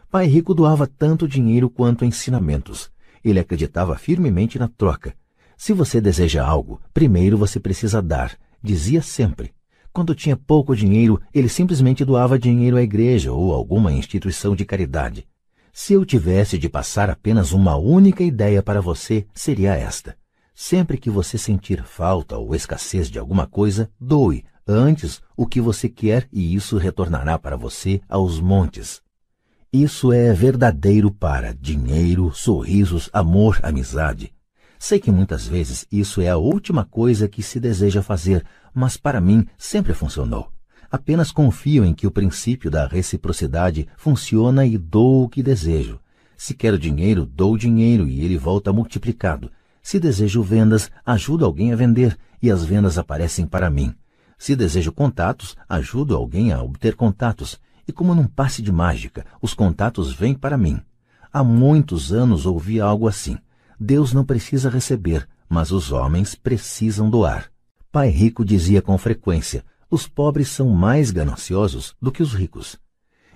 Pai 0.09 0.27
Rico 0.27 0.55
doava 0.55 0.87
tanto 0.87 1.27
dinheiro 1.27 1.69
quanto 1.69 2.05
ensinamentos. 2.05 2.89
Ele 3.25 3.41
acreditava 3.41 3.99
firmemente 3.99 4.61
na 4.61 4.69
troca. 4.69 5.17
Se 5.57 5.73
você 5.73 6.01
deseja 6.01 6.47
algo, 6.47 6.81
primeiro 6.95 7.37
você 7.37 7.59
precisa 7.59 8.01
dar, 8.01 8.39
dizia 8.63 9.03
sempre. 9.03 9.53
Quando 9.93 10.15
tinha 10.15 10.37
pouco 10.37 10.77
dinheiro, 10.77 11.21
ele 11.35 11.49
simplesmente 11.49 12.05
doava 12.05 12.39
dinheiro 12.39 12.77
à 12.77 12.83
igreja 12.83 13.33
ou 13.33 13.53
alguma 13.53 13.91
instituição 13.93 14.55
de 14.55 14.65
caridade. 14.65 15.27
Se 15.73 15.95
eu 15.95 16.05
tivesse 16.05 16.57
de 16.59 16.69
passar 16.69 17.11
apenas 17.11 17.51
uma 17.51 17.75
única 17.75 18.23
ideia 18.23 18.63
para 18.63 18.81
você, 18.81 19.27
seria 19.35 19.75
esta. 19.75 20.17
Sempre 20.55 20.97
que 20.97 21.11
você 21.11 21.37
sentir 21.37 21.83
falta 21.83 22.39
ou 22.39 22.55
escassez 22.55 23.11
de 23.11 23.19
alguma 23.19 23.49
coisa, 23.49 23.91
doe, 23.99 24.45
antes 24.71 25.21
o 25.37 25.47
que 25.47 25.61
você 25.61 25.89
quer 25.89 26.29
e 26.33 26.55
isso 26.55 26.77
retornará 26.79 27.39
para 27.39 27.57
você 27.57 28.01
aos 28.09 28.41
montes. 28.41 29.03
Isso 29.73 30.13
é 30.13 30.33
verdadeiro 30.33 31.11
para 31.11 31.55
dinheiro, 31.55 32.33
sorrisos, 32.33 33.09
amor, 33.13 33.61
amizade. 33.63 34.33
Sei 34.79 34.99
que 34.99 35.11
muitas 35.11 35.47
vezes 35.47 35.87
isso 35.93 36.21
é 36.21 36.29
a 36.29 36.37
última 36.37 36.85
coisa 36.85 37.29
que 37.29 37.43
se 37.43 37.61
deseja 37.61 38.03
fazer, 38.03 38.45
mas 38.75 38.97
para 38.97 39.21
mim 39.21 39.47
sempre 39.59 39.93
funcionou. 39.93 40.51
Apenas 40.91 41.31
confio 41.31 41.85
em 41.85 41.95
que 41.95 42.07
o 42.07 42.11
princípio 42.11 42.71
da 42.71 42.87
reciprocidade 42.87 43.87
funciona 43.97 44.67
e 44.67 44.77
dou 44.77 45.25
o 45.25 45.29
que 45.29 45.43
desejo. 45.43 46.01
Se 46.37 46.55
quero 46.55 46.79
dinheiro, 46.79 47.27
dou 47.27 47.57
dinheiro 47.57 48.09
e 48.09 48.25
ele 48.25 48.39
volta 48.39 48.73
multiplicado. 48.73 49.53
Se 49.83 50.01
desejo 50.01 50.43
vendas, 50.43 50.91
ajudo 51.05 51.45
alguém 51.45 51.73
a 51.73 51.77
vender 51.77 52.19
e 52.43 52.51
as 52.51 52.65
vendas 52.65 52.99
aparecem 52.99 53.47
para 53.47 53.71
mim. 53.71 53.95
Se 54.41 54.57
desejo 54.57 54.91
contatos, 54.91 55.55
ajudo 55.69 56.17
alguém 56.17 56.51
a 56.51 56.63
obter 56.63 56.97
contatos. 56.97 57.61
E 57.87 57.93
como 57.93 58.15
num 58.15 58.27
passe 58.27 58.63
de 58.63 58.73
mágica, 58.73 59.27
os 59.43 59.53
contatos 59.53 60.15
vêm 60.15 60.33
para 60.33 60.57
mim. 60.57 60.81
Há 61.31 61.45
muitos 61.45 62.11
anos 62.11 62.47
ouvi 62.47 62.81
algo 62.81 63.07
assim. 63.07 63.37
Deus 63.79 64.15
não 64.15 64.25
precisa 64.25 64.71
receber, 64.71 65.29
mas 65.47 65.71
os 65.71 65.93
homens 65.93 66.35
precisam 66.35 67.11
doar. 67.11 67.53
Pai 67.93 68.09
Rico 68.09 68.43
dizia 68.43 68.81
com 68.81 68.97
frequência: 68.97 69.63
os 69.91 70.09
pobres 70.09 70.49
são 70.49 70.71
mais 70.71 71.11
gananciosos 71.11 71.95
do 72.01 72.11
que 72.11 72.23
os 72.23 72.33
ricos. 72.33 72.79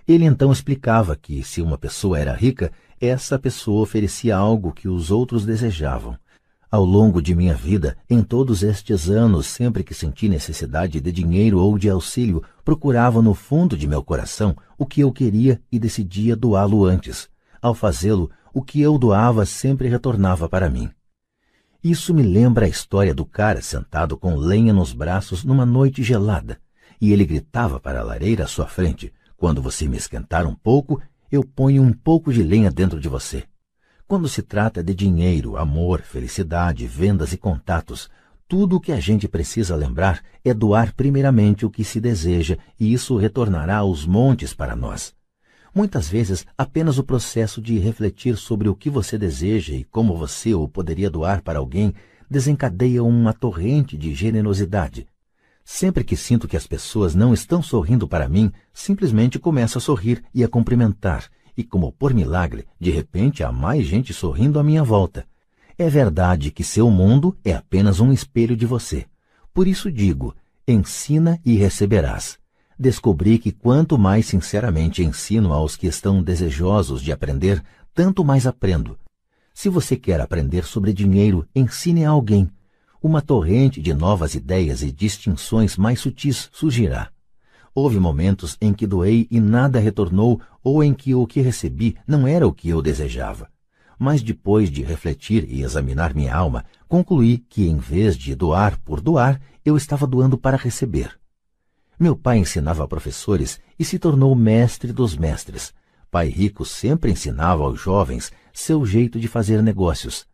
Ele 0.09 0.25
então 0.25 0.51
explicava 0.51 1.15
que, 1.17 1.45
se 1.45 1.61
uma 1.61 1.77
pessoa 1.77 2.19
era 2.19 2.33
rica, 2.33 2.73
essa 2.99 3.39
pessoa 3.39 3.83
oferecia 3.83 4.35
algo 4.35 4.73
que 4.73 4.89
os 4.89 5.11
outros 5.11 5.45
desejavam. 5.45 6.17
Ao 6.75 6.85
longo 6.85 7.23
de 7.23 7.37
minha 7.37 7.55
vida, 7.55 7.97
em 8.11 8.21
todos 8.21 8.65
estes 8.65 9.09
anos, 9.09 9.47
sempre 9.47 9.85
que 9.85 9.95
senti 9.95 10.29
necessidade 10.29 11.01
de 11.01 11.13
dinheiro 11.13 11.61
ou 11.61 11.79
de 11.79 11.89
auxílio, 11.89 12.43
procurava 12.65 13.23
no 13.23 13.33
fundo 13.33 13.79
de 13.79 13.87
meu 13.87 14.03
coração 14.03 14.57
o 14.77 14.85
que 14.85 15.01
eu 15.01 15.13
queria 15.13 15.63
e 15.71 15.79
decidia 15.79 16.35
doá-lo 16.35 16.85
antes. 16.85 17.29
Ao 17.63 17.77
fazê-lo, 17.77 18.29
o 18.53 18.61
que 18.61 18.81
eu 18.81 18.99
doava 18.99 19.47
sempre 19.47 19.87
retornava 19.87 20.49
para 20.49 20.69
mim. 20.69 20.91
Isso 21.81 22.13
me 22.13 22.25
lembra 22.25 22.67
a 22.67 22.69
história 22.69 23.15
do 23.15 23.25
cara 23.25 23.63
sentado 23.63 24.17
com 24.17 24.35
lenha 24.35 24.73
nos 24.73 24.93
braços 24.93 25.45
numa 25.45 25.65
noite 25.65 26.03
gelada, 26.03 26.59
e 27.01 27.13
ele 27.13 27.25
gritava 27.25 27.79
para 27.79 28.01
a 28.01 28.03
lareira 28.03 28.43
à 28.43 28.49
sua 28.49 28.67
frente: 28.67 29.13
Quando 29.37 29.63
você 29.63 29.87
me 29.87 29.97
esquentar 29.97 30.45
um 30.45 30.57
pouco, 30.57 31.01
eu 31.31 31.45
ponho 31.45 31.85
um 31.85 31.93
pouco 31.93 32.33
de 32.33 32.43
lenha 32.43 32.69
dentro 32.69 32.99
de 32.99 33.09
você. 33.09 33.45
Quando 34.07 34.29
se 34.29 34.43
trata 34.43 34.85
de 34.85 34.95
dinheiro, 34.95 35.57
amor, 35.57 36.03
felicidade, 36.03 36.87
vendas 36.87 37.33
e 37.33 37.39
contatos, 37.39 38.11
tudo 38.47 38.77
o 38.77 38.81
que 38.81 38.93
a 38.93 39.01
gente 39.01 39.27
precisa 39.27 39.75
lembrar 39.75 40.23
é 40.45 40.53
doar 40.53 40.93
primeiramente 40.95 41.65
o 41.65 41.71
que 41.71 41.83
se 41.83 42.03
deseja 42.03 42.59
e 42.79 42.93
isso 42.93 43.17
retornará 43.17 43.79
aos 43.79 44.05
montes 44.05 44.53
para 44.53 44.77
nós. 44.77 45.15
Muitas 45.75 46.07
vezes, 46.07 46.45
apenas 46.57 46.99
o 46.99 47.03
processo 47.03 47.63
de 47.63 47.79
refletir 47.79 48.37
sobre 48.37 48.69
o 48.69 48.75
que 48.75 48.91
você 48.91 49.17
deseja 49.17 49.73
e 49.73 49.85
como 49.85 50.17
você 50.19 50.53
o 50.53 50.69
poderia 50.69 51.09
doar 51.09 51.43
para 51.43 51.59
alguém 51.59 51.95
desencadeia 52.29 53.03
uma 53.03 53.33
torrente 53.33 53.97
de 53.97 54.15
generosidade. 54.15 55.07
Sempre 55.65 56.05
que 56.05 56.15
sinto 56.15 56.47
que 56.47 56.59
as 56.59 56.67
pessoas 56.67 57.15
não 57.15 57.33
estão 57.33 57.63
sorrindo 57.63 58.07
para 58.07 58.29
mim, 58.29 58.53
simplesmente 58.71 59.39
começo 59.39 59.79
a 59.79 59.81
sorrir 59.81 60.23
e 60.35 60.45
a 60.45 60.49
cumprimentar, 60.49 61.31
e, 61.57 61.63
como 61.63 61.93
por 61.93 62.13
milagre, 62.13 62.67
de 62.81 62.91
repente 62.91 63.43
há 63.43 63.53
mais 63.53 63.87
gente 63.87 64.13
sorrindo 64.13 64.59
à 64.59 64.63
minha 64.63 64.83
volta. 64.83 65.27
É 65.77 65.89
verdade 65.89 66.51
que 66.51 66.63
seu 66.63 66.91
mundo 66.91 67.37
é 67.45 67.53
apenas 67.53 68.01
um 68.01 68.13
espelho 68.13 68.57
de 68.57 68.67
você. 68.67 69.07
Por 69.53 69.67
isso 69.67 69.91
digo: 69.91 70.35
ensina 70.67 71.41
e 71.45 71.57
receberás. 71.57 72.39
Descobri 72.79 73.39
que 73.39 73.53
quanto 73.53 73.97
mais 73.97 74.27
sinceramente 74.27 75.03
ensino 75.03 75.53
aos 75.53 75.77
que 75.77 75.87
estão 75.87 76.23
desejosos 76.23 77.01
de 77.01 77.13
aprender, 77.13 77.63
tanto 77.95 78.25
mais 78.25 78.47
aprendo. 78.47 78.99
Se 79.53 79.69
você 79.69 79.97
quer 79.97 80.21
aprender 80.21 80.65
sobre 80.65 80.93
dinheiro, 80.93 81.47
ensine 81.55 82.05
a 82.05 82.11
alguém. 82.11 82.51
Uma 83.01 83.23
torrente 83.23 83.81
de 83.81 83.95
novas 83.95 84.35
ideias 84.35 84.83
e 84.83 84.91
distinções 84.91 85.77
mais 85.77 86.01
sutis 86.01 86.49
surgirá. 86.53 87.14
Houve 87.75 87.99
momentos 87.99 88.57
em 88.61 88.73
que 88.73 88.87
doei 88.87 89.27
e 89.31 89.41
nada 89.41 89.81
retornou, 89.81 90.41
ou 90.63 90.85
em 90.85 90.95
que 90.95 91.15
o 91.15 91.27
que 91.27 91.41
recebi 91.41 91.97
não 92.07 92.27
era 92.27 92.47
o 92.47 92.53
que 92.53 92.69
eu 92.69 92.81
desejava. 92.81 93.49
Mas 93.99 94.23
depois 94.23 94.71
de 94.71 94.83
refletir 94.83 95.45
e 95.51 95.63
examinar 95.63 96.15
minha 96.15 96.35
alma, 96.35 96.65
concluí 96.87 97.39
que, 97.39 97.67
em 97.67 97.77
vez 97.77 98.17
de 98.17 98.35
doar 98.35 98.79
por 98.81 99.01
doar, 99.01 99.41
eu 99.65 99.77
estava 99.77 100.07
doando 100.07 100.39
para 100.39 100.57
receber. 100.57 101.19
Meu 101.99 102.17
pai 102.17 102.39
ensinava 102.39 102.87
professores 102.87 103.61
e 103.79 103.85
se 103.85 103.99
tornou 103.99 104.35
mestre 104.35 104.93
dos 104.93 105.17
mestres. 105.17 105.73
Pai 106.11 106.29
Rico 106.29 106.65
sempre 106.65 107.11
ensinava 107.11 107.65
aos 107.65 107.81
jovens 107.81 108.33
seu 108.53 108.87
jeito 108.87 109.19
de 109.19 109.27
fazer 109.27 109.63
negócios. 109.63 110.27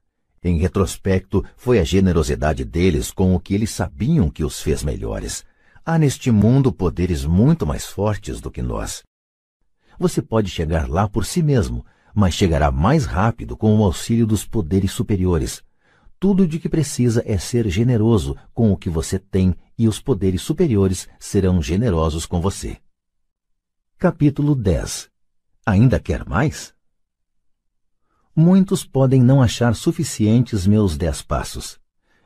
Em 0.42 0.58
retrospecto, 0.58 1.44
foi 1.56 1.78
a 1.78 1.84
generosidade 1.84 2.64
deles 2.64 3.10
com 3.10 3.34
o 3.34 3.40
que 3.40 3.54
eles 3.54 3.70
sabiam 3.70 4.30
que 4.30 4.44
os 4.44 4.60
fez 4.60 4.82
melhores. 4.82 5.44
Há 5.84 5.98
neste 5.98 6.30
mundo 6.30 6.72
poderes 6.72 7.24
muito 7.24 7.66
mais 7.66 7.86
fortes 7.86 8.40
do 8.40 8.50
que 8.50 8.60
nós. 8.60 9.02
Você 9.98 10.20
pode 10.20 10.50
chegar 10.50 10.88
lá 10.88 11.08
por 11.08 11.24
si 11.24 11.42
mesmo, 11.42 11.84
mas 12.14 12.34
chegará 12.34 12.70
mais 12.70 13.06
rápido 13.06 13.56
com 13.56 13.78
o 13.78 13.84
auxílio 13.84 14.26
dos 14.26 14.44
poderes 14.44 14.92
superiores. 14.92 15.62
Tudo 16.18 16.46
de 16.46 16.58
que 16.58 16.68
precisa 16.68 17.22
é 17.24 17.38
ser 17.38 17.68
generoso 17.70 18.36
com 18.52 18.70
o 18.70 18.76
que 18.76 18.90
você 18.90 19.18
tem 19.18 19.54
e 19.78 19.88
os 19.88 19.98
poderes 19.98 20.42
superiores 20.42 21.08
serão 21.18 21.62
generosos 21.62 22.26
com 22.26 22.42
você. 22.42 22.76
Capítulo 23.96 24.54
10 24.54 25.10
Ainda 25.64 25.98
quer 25.98 26.28
mais? 26.28 26.74
Muitos 28.36 28.84
podem 28.84 29.22
não 29.22 29.42
achar 29.42 29.74
suficientes 29.74 30.66
meus 30.66 30.96
dez 30.98 31.22
passos. 31.22 31.79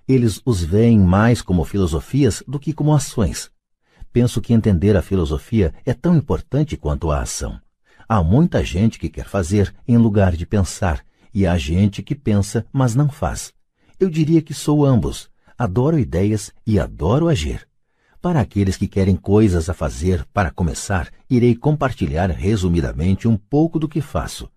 Eles 0.07 0.41
os 0.45 0.63
veem 0.63 0.99
mais 0.99 1.41
como 1.41 1.65
filosofias 1.65 2.43
do 2.47 2.59
que 2.59 2.73
como 2.73 2.95
ações. 2.95 3.51
Penso 4.13 4.41
que 4.41 4.53
entender 4.53 4.97
a 4.97 5.03
filosofia 5.03 5.73
é 5.85 5.95
tão 5.95 6.15
importante 6.15 6.77
quanto 6.77 7.11
a 7.11 7.21
ação. 7.21 7.59
Há 8.09 8.23
muita 8.23 8.63
gente 8.63 8.99
que 8.99 9.09
quer 9.09 9.27
fazer 9.27 9.75
em 9.89 9.97
lugar 9.97 10.37
de 10.37 10.45
pensar, 10.45 11.05
e 11.33 11.47
há 11.47 11.57
gente 11.57 12.03
que 12.03 12.15
pensa, 12.15 12.67
mas 12.73 12.95
não 12.95 13.09
faz. 13.09 13.53
Eu 13.99 14.11
diria 14.11 14.43
que 14.43 14.53
sou 14.53 14.85
ambos. 14.85 15.31
Adoro 15.57 15.99
ideias 15.99 16.53
e 16.67 16.79
adoro 16.79 17.29
agir. 17.29 17.67
Para 18.21 18.41
aqueles 18.41 18.77
que 18.77 18.89
querem 18.89 19.17
coisas 19.17 19.69
a 19.69 19.75
fazer, 19.75 20.25
para 20.33 20.51
começar, 20.51 21.11
irei 21.29 21.55
compartilhar 21.55 22.31
resumidamente 22.31 23.27
um 23.27 23.37
pouco 23.37 23.79
do 23.79 23.89
que 23.89 24.01
faço. 24.01 24.49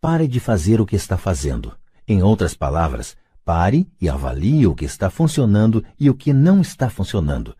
Pare 0.00 0.28
de 0.28 0.40
fazer 0.40 0.80
o 0.80 0.86
que 0.86 0.96
está 0.96 1.16
fazendo. 1.16 1.74
Em 2.06 2.22
outras 2.22 2.54
palavras, 2.54 3.16
pare 3.44 3.86
e 4.00 4.08
avalie 4.08 4.66
o 4.66 4.74
que 4.74 4.84
está 4.84 5.10
funcionando 5.10 5.84
e 6.00 6.08
o 6.08 6.14
que 6.14 6.32
não 6.32 6.60
está 6.60 6.88
funcionando. 6.88 7.54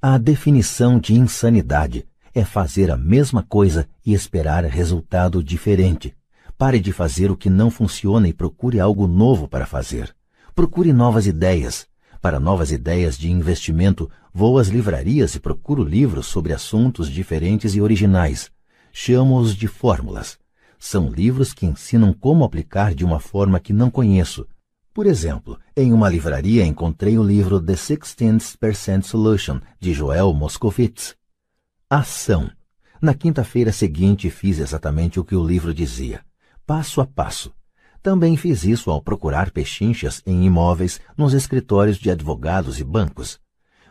A 0.00 0.18
definição 0.18 0.98
de 0.98 1.14
insanidade 1.14 2.06
é 2.32 2.44
fazer 2.44 2.90
a 2.90 2.96
mesma 2.96 3.42
coisa 3.42 3.88
e 4.04 4.14
esperar 4.14 4.62
resultado 4.64 5.42
diferente. 5.42 6.14
Pare 6.56 6.78
de 6.78 6.92
fazer 6.92 7.30
o 7.30 7.36
que 7.36 7.50
não 7.50 7.70
funciona 7.70 8.28
e 8.28 8.32
procure 8.32 8.78
algo 8.78 9.06
novo 9.06 9.48
para 9.48 9.66
fazer. 9.66 10.14
Procure 10.54 10.92
novas 10.92 11.26
ideias. 11.26 11.86
Para 12.20 12.38
novas 12.38 12.70
ideias 12.70 13.18
de 13.18 13.30
investimento, 13.30 14.10
vou 14.32 14.58
às 14.58 14.68
livrarias 14.68 15.34
e 15.34 15.40
procuro 15.40 15.82
livros 15.82 16.26
sobre 16.26 16.52
assuntos 16.52 17.10
diferentes 17.10 17.74
e 17.74 17.80
originais. 17.80 18.50
Chamo-os 18.92 19.54
de 19.54 19.66
fórmulas. 19.66 20.38
São 20.78 21.10
livros 21.10 21.52
que 21.52 21.66
ensinam 21.66 22.12
como 22.12 22.44
aplicar 22.44 22.94
de 22.94 23.04
uma 23.04 23.18
forma 23.18 23.60
que 23.60 23.72
não 23.72 23.90
conheço. 23.90 24.46
Por 24.96 25.06
exemplo, 25.06 25.60
em 25.76 25.92
uma 25.92 26.08
livraria 26.08 26.64
encontrei 26.64 27.18
o 27.18 27.22
livro 27.22 27.60
The 27.60 27.76
Sixteenth 27.76 28.56
Percent 28.58 29.04
Solution, 29.04 29.60
de 29.78 29.92
Joel 29.92 30.32
Moscovitz. 30.32 31.14
Ação. 31.90 32.50
Na 32.98 33.12
quinta-feira 33.12 33.72
seguinte 33.72 34.30
fiz 34.30 34.58
exatamente 34.58 35.20
o 35.20 35.24
que 35.24 35.36
o 35.36 35.46
livro 35.46 35.74
dizia, 35.74 36.22
passo 36.66 37.02
a 37.02 37.06
passo. 37.06 37.52
Também 38.02 38.38
fiz 38.38 38.64
isso 38.64 38.90
ao 38.90 39.02
procurar 39.02 39.50
pechinchas 39.50 40.22
em 40.24 40.46
imóveis 40.46 40.98
nos 41.14 41.34
escritórios 41.34 41.98
de 41.98 42.10
advogados 42.10 42.80
e 42.80 42.84
bancos. 42.84 43.38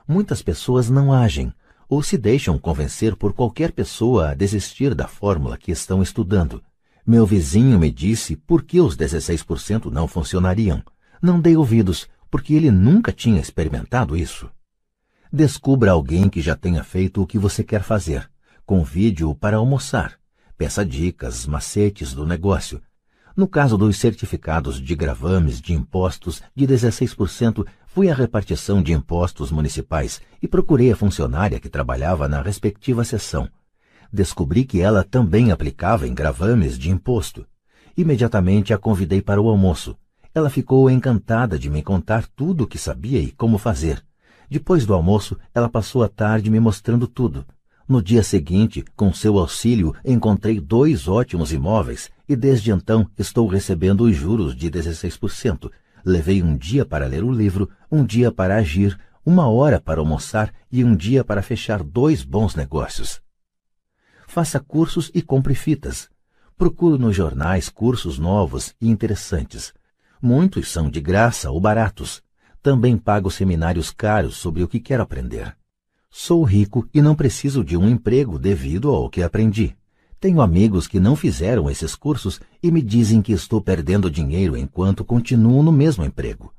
Muitas 0.07 0.41
pessoas 0.41 0.89
não 0.89 1.13
agem, 1.13 1.53
ou 1.87 2.01
se 2.01 2.17
deixam 2.17 2.57
convencer 2.57 3.15
por 3.15 3.31
qualquer 3.31 3.73
pessoa 3.73 4.31
a 4.31 4.33
desistir 4.33 4.95
da 4.95 5.07
fórmula 5.07 5.55
que 5.55 5.71
estão 5.71 6.01
estudando. 6.01 6.63
Meu 7.05 7.27
vizinho 7.27 7.77
me 7.77 7.91
disse 7.91 8.35
por 8.35 8.63
que 8.63 8.81
os 8.81 8.97
16% 8.97 9.91
não 9.91 10.07
funcionariam. 10.07 10.83
Não 11.21 11.39
dei 11.39 11.55
ouvidos, 11.55 12.07
porque 12.29 12.53
ele 12.53 12.71
nunca 12.71 13.11
tinha 13.11 13.39
experimentado 13.39 14.15
isso. 14.15 14.49
Descubra 15.31 15.91
alguém 15.91 16.29
que 16.29 16.41
já 16.41 16.55
tenha 16.55 16.83
feito 16.83 17.21
o 17.21 17.27
que 17.27 17.37
você 17.37 17.63
quer 17.63 17.83
fazer. 17.83 18.29
Convide-o 18.65 19.35
para 19.35 19.57
almoçar. 19.57 20.17
Peça 20.57 20.85
dicas, 20.85 21.45
macetes 21.45 22.13
do 22.13 22.25
negócio. 22.25 22.81
No 23.35 23.47
caso 23.47 23.77
dos 23.77 23.97
certificados 23.97 24.81
de 24.81 24.95
gravames 24.95 25.61
de 25.61 25.73
impostos 25.73 26.41
de 26.55 26.65
16%, 26.65 27.65
fui 27.85 28.09
à 28.09 28.15
repartição 28.15 28.81
de 28.81 28.93
impostos 28.93 29.51
municipais 29.51 30.21
e 30.41 30.47
procurei 30.47 30.91
a 30.91 30.95
funcionária 30.95 31.59
que 31.59 31.69
trabalhava 31.69 32.27
na 32.27 32.41
respectiva 32.41 33.03
seção 33.03 33.49
descobri 34.15 34.63
que 34.63 34.79
ela 34.79 35.03
também 35.03 35.51
aplicava 35.51 36.07
em 36.07 36.13
gravames 36.13 36.79
de 36.79 36.89
imposto. 36.89 37.45
Imediatamente 37.97 38.73
a 38.73 38.77
convidei 38.77 39.21
para 39.21 39.41
o 39.41 39.49
almoço. 39.49 39.95
Ela 40.35 40.49
ficou 40.49 40.89
encantada 40.89 41.57
de 41.57 41.69
me 41.69 41.81
contar 41.81 42.27
tudo 42.27 42.65
o 42.65 42.67
que 42.67 42.77
sabia 42.77 43.19
e 43.19 43.31
como 43.31 43.57
fazer. 43.57 44.05
Depois 44.47 44.85
do 44.85 44.93
almoço, 44.93 45.35
ela 45.53 45.67
passou 45.67 46.03
a 46.03 46.07
tarde 46.07 46.51
me 46.51 46.59
mostrando 46.59 47.07
tudo. 47.07 47.43
No 47.87 48.01
dia 48.01 48.21
seguinte, 48.21 48.83
com 48.95 49.13
seu 49.13 49.39
auxílio, 49.39 49.95
encontrei 50.03 50.59
dois 50.59 51.07
ótimos 51.07 51.53
imóveis 51.53 52.11
e 52.27 52.35
desde 52.35 52.71
então 52.71 53.09
estou 53.17 53.47
recebendo 53.47 54.01
os 54.01 54.15
juros 54.15 54.55
de 54.55 54.69
16%. 54.69 55.71
Levei 56.03 56.43
um 56.43 56.55
dia 56.55 56.85
para 56.85 57.07
ler 57.07 57.23
o 57.23 57.31
livro, 57.31 57.69
um 57.91 58.05
dia 58.05 58.31
para 58.31 58.57
agir, 58.57 58.99
uma 59.25 59.47
hora 59.47 59.79
para 59.79 60.01
almoçar 60.01 60.53
e 60.71 60.83
um 60.83 60.95
dia 60.95 61.23
para 61.23 61.41
fechar 61.41 61.81
dois 61.81 62.23
bons 62.23 62.53
negócios 62.53 63.23
faça 64.35 64.59
cursos 64.59 65.09
e 65.13 65.21
compre 65.21 65.55
fitas. 65.55 66.09
Procuro 66.57 66.97
nos 66.97 67.15
jornais 67.15 67.69
cursos 67.69 68.17
novos 68.19 68.75
e 68.81 68.89
interessantes. 68.89 69.73
Muitos 70.21 70.71
são 70.71 70.89
de 70.89 71.01
graça 71.01 71.51
ou 71.51 71.59
baratos. 71.59 72.23
Também 72.61 72.97
pago 72.97 73.29
seminários 73.29 73.91
caros 73.91 74.35
sobre 74.37 74.63
o 74.63 74.67
que 74.67 74.79
quero 74.79 75.03
aprender. 75.03 75.55
Sou 76.09 76.43
rico 76.43 76.87
e 76.93 77.01
não 77.01 77.13
preciso 77.13 77.63
de 77.63 77.75
um 77.75 77.89
emprego 77.89 78.39
devido 78.39 78.89
ao 78.89 79.09
que 79.09 79.21
aprendi. 79.21 79.75
Tenho 80.19 80.41
amigos 80.41 80.87
que 80.87 80.99
não 80.99 81.15
fizeram 81.15 81.69
esses 81.69 81.95
cursos 81.95 82.39
e 82.63 82.71
me 82.71 82.81
dizem 82.81 83.21
que 83.21 83.33
estou 83.33 83.61
perdendo 83.61 84.09
dinheiro 84.09 84.57
enquanto 84.57 85.03
continuo 85.03 85.61
no 85.61 85.71
mesmo 85.71 86.03
emprego. 86.03 86.53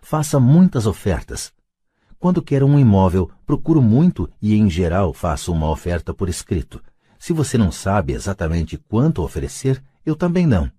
Faça 0.00 0.40
muitas 0.40 0.86
ofertas. 0.86 1.52
Quando 2.18 2.42
quero 2.42 2.66
um 2.66 2.78
imóvel, 2.78 3.30
procuro 3.46 3.80
muito 3.80 4.28
e, 4.42 4.56
em 4.56 4.68
geral, 4.68 5.12
faço 5.12 5.52
uma 5.52 5.70
oferta 5.70 6.12
por 6.12 6.28
escrito. 6.28 6.82
Se 7.18 7.32
você 7.32 7.56
não 7.56 7.70
sabe 7.70 8.12
exatamente 8.12 8.76
quanto 8.76 9.22
oferecer, 9.22 9.82
eu 10.04 10.16
também 10.16 10.46
não. 10.46 10.70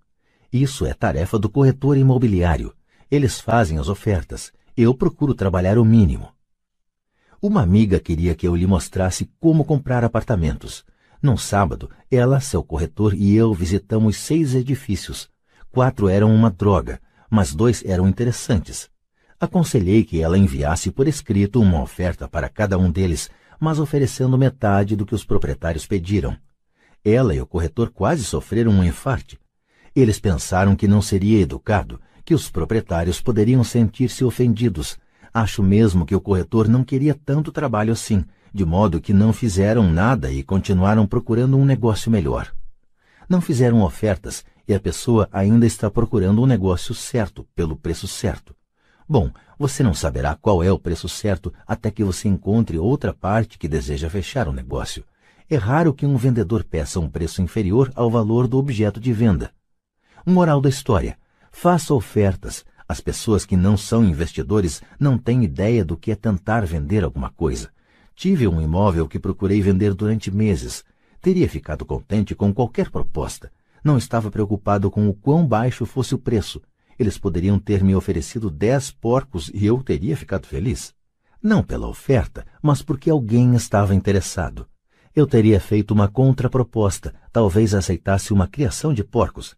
Isso 0.51 0.85
é 0.85 0.93
tarefa 0.93 1.37
do 1.37 1.49
corretor 1.49 1.97
imobiliário. 1.97 2.73
Eles 3.09 3.39
fazem 3.39 3.77
as 3.77 3.87
ofertas. 3.87 4.51
Eu 4.75 4.93
procuro 4.93 5.33
trabalhar 5.33 5.77
o 5.77 5.85
mínimo. 5.85 6.29
Uma 7.41 7.61
amiga 7.61 7.99
queria 7.99 8.35
que 8.35 8.47
eu 8.47 8.55
lhe 8.55 8.67
mostrasse 8.67 9.29
como 9.39 9.63
comprar 9.63 10.03
apartamentos. 10.03 10.85
Num 11.21 11.37
sábado, 11.37 11.89
ela, 12.09 12.39
seu 12.39 12.63
corretor 12.63 13.13
e 13.13 13.35
eu 13.35 13.53
visitamos 13.53 14.17
seis 14.17 14.55
edifícios. 14.55 15.29
Quatro 15.71 16.09
eram 16.09 16.33
uma 16.33 16.49
droga, 16.49 16.99
mas 17.29 17.53
dois 17.53 17.83
eram 17.85 18.07
interessantes. 18.07 18.89
Aconselhei 19.39 20.03
que 20.03 20.21
ela 20.21 20.37
enviasse 20.37 20.91
por 20.91 21.07
escrito 21.07 21.61
uma 21.61 21.81
oferta 21.81 22.27
para 22.27 22.49
cada 22.49 22.77
um 22.77 22.91
deles 22.91 23.29
mas 23.59 23.77
oferecendo 23.77 24.37
metade 24.37 24.95
do 24.95 25.05
que 25.05 25.13
os 25.13 25.25
proprietários 25.25 25.85
pediram. 25.85 26.37
Ela 27.03 27.35
e 27.35 27.41
o 27.41 27.45
corretor 27.45 27.91
quase 27.91 28.23
sofreram 28.23 28.71
um 28.71 28.83
infarte. 28.83 29.37
Eles 29.95 30.19
pensaram 30.19 30.75
que 30.75 30.87
não 30.87 31.01
seria 31.01 31.41
educado, 31.41 31.99
que 32.23 32.33
os 32.33 32.49
proprietários 32.49 33.21
poderiam 33.21 33.63
sentir-se 33.63 34.23
ofendidos. 34.23 34.97
Acho 35.33 35.63
mesmo 35.63 36.05
que 36.05 36.15
o 36.15 36.21
corretor 36.21 36.67
não 36.67 36.83
queria 36.83 37.13
tanto 37.13 37.51
trabalho 37.51 37.93
assim, 37.93 38.23
de 38.53 38.65
modo 38.65 39.01
que 39.01 39.13
não 39.13 39.31
fizeram 39.31 39.89
nada 39.89 40.31
e 40.31 40.43
continuaram 40.43 41.05
procurando 41.05 41.57
um 41.57 41.65
negócio 41.65 42.11
melhor. 42.11 42.51
Não 43.27 43.41
fizeram 43.41 43.81
ofertas 43.81 44.43
e 44.67 44.73
a 44.73 44.79
pessoa 44.79 45.27
ainda 45.31 45.65
está 45.65 45.89
procurando 45.89 46.41
um 46.41 46.45
negócio 46.45 46.93
certo, 46.93 47.47
pelo 47.55 47.75
preço 47.75 48.07
certo. 48.07 48.55
Bom, 49.07 49.31
você 49.57 49.81
não 49.81 49.93
saberá 49.93 50.37
qual 50.39 50.63
é 50.63 50.71
o 50.71 50.77
preço 50.77 51.09
certo 51.09 51.51
até 51.65 51.89
que 51.89 52.03
você 52.03 52.27
encontre 52.27 52.77
outra 52.77 53.11
parte 53.11 53.57
que 53.57 53.67
deseja 53.67 54.09
fechar 54.09 54.47
o 54.47 54.53
negócio. 54.53 55.03
É 55.49 55.55
raro 55.55 55.93
que 55.93 56.05
um 56.05 56.15
vendedor 56.15 56.63
peça 56.63 56.99
um 56.99 57.09
preço 57.09 57.41
inferior 57.41 57.91
ao 57.95 58.11
valor 58.11 58.47
do 58.47 58.59
objeto 58.59 58.99
de 58.99 59.11
venda. 59.11 59.51
Moral 60.25 60.61
da 60.61 60.69
história: 60.69 61.17
faça 61.51 61.93
ofertas. 61.93 62.65
As 62.87 62.99
pessoas 62.99 63.45
que 63.45 63.55
não 63.55 63.77
são 63.77 64.03
investidores 64.03 64.81
não 64.99 65.17
têm 65.17 65.43
ideia 65.43 65.85
do 65.85 65.95
que 65.95 66.11
é 66.11 66.15
tentar 66.15 66.65
vender 66.65 67.03
alguma 67.03 67.29
coisa. 67.29 67.69
Tive 68.15 68.47
um 68.47 68.59
imóvel 68.59 69.07
que 69.07 69.19
procurei 69.19 69.61
vender 69.61 69.93
durante 69.93 70.31
meses. 70.31 70.83
Teria 71.21 71.47
ficado 71.47 71.85
contente 71.85 72.33
com 72.33 72.53
qualquer 72.53 72.89
proposta. 72.89 73.51
Não 73.83 73.97
estava 73.97 74.31
preocupado 74.31 74.89
com 74.89 75.07
o 75.07 75.13
quão 75.13 75.45
baixo 75.45 75.85
fosse 75.85 76.15
o 76.15 76.17
preço. 76.17 76.61
Eles 76.97 77.17
poderiam 77.17 77.57
ter 77.57 77.83
me 77.83 77.95
oferecido 77.95 78.49
dez 78.49 78.91
porcos 78.91 79.49
e 79.53 79.65
eu 79.65 79.81
teria 79.81 80.17
ficado 80.17 80.47
feliz. 80.47 80.93
Não 81.41 81.63
pela 81.63 81.87
oferta, 81.87 82.45
mas 82.61 82.81
porque 82.81 83.09
alguém 83.09 83.55
estava 83.55 83.95
interessado. 83.95 84.67
Eu 85.15 85.25
teria 85.25 85.59
feito 85.59 85.91
uma 85.91 86.07
contraproposta, 86.07 87.13
talvez 87.31 87.73
aceitasse 87.73 88.33
uma 88.33 88.47
criação 88.47 88.93
de 88.93 89.03
porcos. 89.03 89.55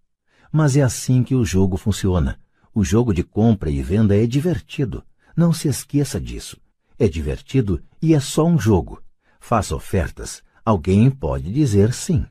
Mas 0.52 0.76
é 0.76 0.82
assim 0.82 1.24
que 1.24 1.36
o 1.36 1.46
jogo 1.46 1.78
funciona. 1.78 2.40
O 2.74 2.84
jogo 2.84 3.14
de 3.14 3.24
compra 3.24 3.70
e 3.70 3.82
venda 3.82 4.16
é 4.16 4.26
divertido. 4.26 5.04
Não 5.36 5.54
se 5.54 5.68
esqueça 5.68 6.20
disso. 6.20 6.58
É 7.00 7.08
divertido 7.08 7.82
e 8.02 8.14
é 8.14 8.20
só 8.20 8.46
um 8.46 8.60
jogo. 8.60 9.02
Faça 9.40 9.76
ofertas. 9.76 10.44
Alguém 10.64 11.10
pode 11.10 11.52
dizer 11.52 11.94
sim. 11.94 12.26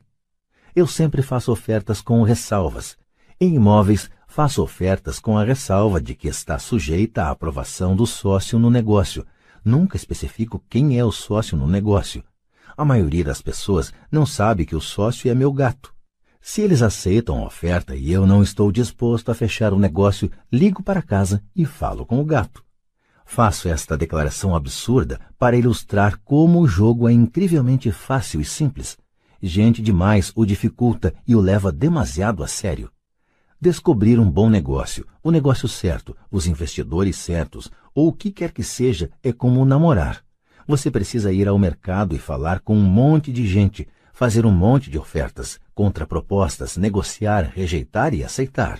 Eu 0.75 0.87
sempre 0.87 1.21
faço 1.21 1.51
ofertas 1.51 2.01
com 2.01 2.21
ressalvas. 2.23 2.97
Em 3.39 3.55
imóveis, 3.55 4.09
Faça 4.33 4.61
ofertas 4.61 5.19
com 5.19 5.37
a 5.37 5.43
ressalva 5.43 5.99
de 5.99 6.15
que 6.15 6.29
está 6.29 6.57
sujeita 6.57 7.23
à 7.23 7.31
aprovação 7.31 7.97
do 7.97 8.07
sócio 8.07 8.57
no 8.57 8.69
negócio. 8.69 9.27
Nunca 9.61 9.97
especifico 9.97 10.63
quem 10.69 10.97
é 10.97 11.03
o 11.03 11.11
sócio 11.11 11.57
no 11.57 11.67
negócio. 11.67 12.23
A 12.77 12.85
maioria 12.85 13.25
das 13.25 13.41
pessoas 13.41 13.91
não 14.09 14.25
sabe 14.25 14.65
que 14.65 14.73
o 14.73 14.79
sócio 14.79 15.29
é 15.29 15.35
meu 15.35 15.51
gato. 15.51 15.93
Se 16.41 16.61
eles 16.61 16.81
aceitam 16.81 17.37
a 17.37 17.45
oferta 17.45 17.95
e 17.95 18.11
eu 18.11 18.25
não 18.25 18.41
estou 18.41 18.71
disposto 18.71 19.29
a 19.29 19.35
fechar 19.35 19.73
o 19.73 19.79
negócio, 19.79 20.29
ligo 20.51 20.81
para 20.81 21.01
casa 21.01 21.41
e 21.55 21.65
falo 21.65 22.03
com 22.03 22.19
o 22.19 22.25
gato. 22.25 22.63
Faço 23.23 23.69
esta 23.69 23.95
declaração 23.95 24.55
absurda 24.55 25.19
para 25.37 25.55
ilustrar 25.55 26.19
como 26.25 26.59
o 26.59 26.67
jogo 26.67 27.07
é 27.07 27.13
incrivelmente 27.13 27.91
fácil 27.91 28.41
e 28.41 28.45
simples. 28.45 28.97
Gente 29.41 29.83
demais 29.83 30.31
o 30.35 30.43
dificulta 30.43 31.13
e 31.27 31.35
o 31.35 31.39
leva 31.39 31.71
demasiado 31.71 32.43
a 32.43 32.47
sério. 32.47 32.91
Descobrir 33.59 34.19
um 34.19 34.29
bom 34.29 34.49
negócio, 34.49 35.05
o 35.23 35.29
negócio 35.29 35.67
certo, 35.67 36.17
os 36.31 36.47
investidores 36.47 37.15
certos, 37.17 37.71
ou 37.93 38.07
o 38.07 38.13
que 38.13 38.31
quer 38.31 38.51
que 38.51 38.63
seja, 38.63 39.11
é 39.21 39.31
como 39.31 39.63
namorar. 39.63 40.23
Você 40.67 40.89
precisa 40.89 41.31
ir 41.31 41.47
ao 41.47 41.59
mercado 41.59 42.15
e 42.15 42.19
falar 42.19 42.59
com 42.61 42.75
um 42.75 42.83
monte 42.83 43.31
de 43.31 43.47
gente, 43.47 43.87
fazer 44.21 44.45
um 44.45 44.51
monte 44.51 44.91
de 44.91 44.99
ofertas, 44.99 45.59
contrapropostas, 45.73 46.77
negociar, 46.77 47.51
rejeitar 47.55 48.13
e 48.13 48.23
aceitar. 48.23 48.79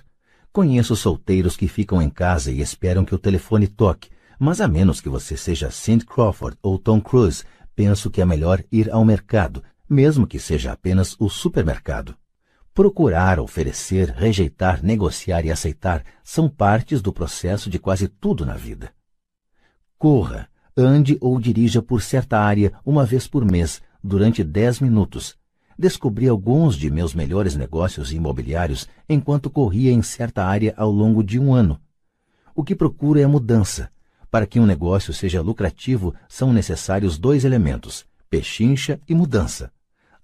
Conheço 0.53 0.95
solteiros 0.95 1.57
que 1.57 1.67
ficam 1.67 1.99
em 1.99 2.11
casa 2.11 2.51
e 2.51 2.61
esperam 2.61 3.03
que 3.03 3.15
o 3.15 3.17
telefone 3.17 3.67
toque, 3.67 4.11
mas 4.37 4.61
a 4.61 4.67
menos 4.67 5.01
que 5.01 5.09
você 5.09 5.35
seja 5.35 5.71
Cindy 5.71 6.05
Crawford 6.05 6.55
ou 6.61 6.77
Tom 6.77 7.01
Cruise, 7.01 7.43
penso 7.75 8.11
que 8.11 8.21
é 8.21 8.25
melhor 8.25 8.63
ir 8.71 8.91
ao 8.91 9.03
mercado, 9.03 9.63
mesmo 9.89 10.27
que 10.27 10.37
seja 10.37 10.73
apenas 10.73 11.15
o 11.19 11.27
supermercado. 11.27 12.15
Procurar, 12.71 13.39
oferecer, 13.39 14.11
rejeitar, 14.11 14.83
negociar 14.83 15.43
e 15.43 15.49
aceitar 15.49 16.03
são 16.23 16.47
partes 16.47 17.01
do 17.01 17.11
processo 17.11 17.67
de 17.67 17.79
quase 17.79 18.07
tudo 18.07 18.45
na 18.45 18.53
vida. 18.53 18.93
Corra, 19.97 20.47
ande 20.77 21.17
ou 21.19 21.39
dirija 21.39 21.81
por 21.81 21.99
certa 21.99 22.39
área 22.39 22.73
uma 22.85 23.03
vez 23.03 23.27
por 23.27 23.43
mês, 23.43 23.81
durante 24.03 24.43
dez 24.43 24.79
minutos. 24.79 25.37
Descobri 25.77 26.27
alguns 26.27 26.75
de 26.75 26.89
meus 26.89 27.13
melhores 27.13 27.55
negócios 27.55 28.11
imobiliários 28.11 28.87
enquanto 29.09 29.49
corria 29.49 29.91
em 29.91 30.01
certa 30.01 30.45
área 30.45 30.73
ao 30.77 30.91
longo 30.91 31.23
de 31.23 31.39
um 31.39 31.53
ano. 31.53 31.79
O 32.55 32.63
que 32.63 32.75
procuro 32.75 33.19
é 33.19 33.25
mudança. 33.25 33.89
Para 34.29 34.45
que 34.45 34.59
um 34.59 34.65
negócio 34.65 35.13
seja 35.13 35.41
lucrativo, 35.41 36.13
são 36.27 36.53
necessários 36.53 37.17
dois 37.17 37.43
elementos: 37.43 38.05
pechincha 38.29 38.99
e 39.07 39.15
mudança. 39.15 39.71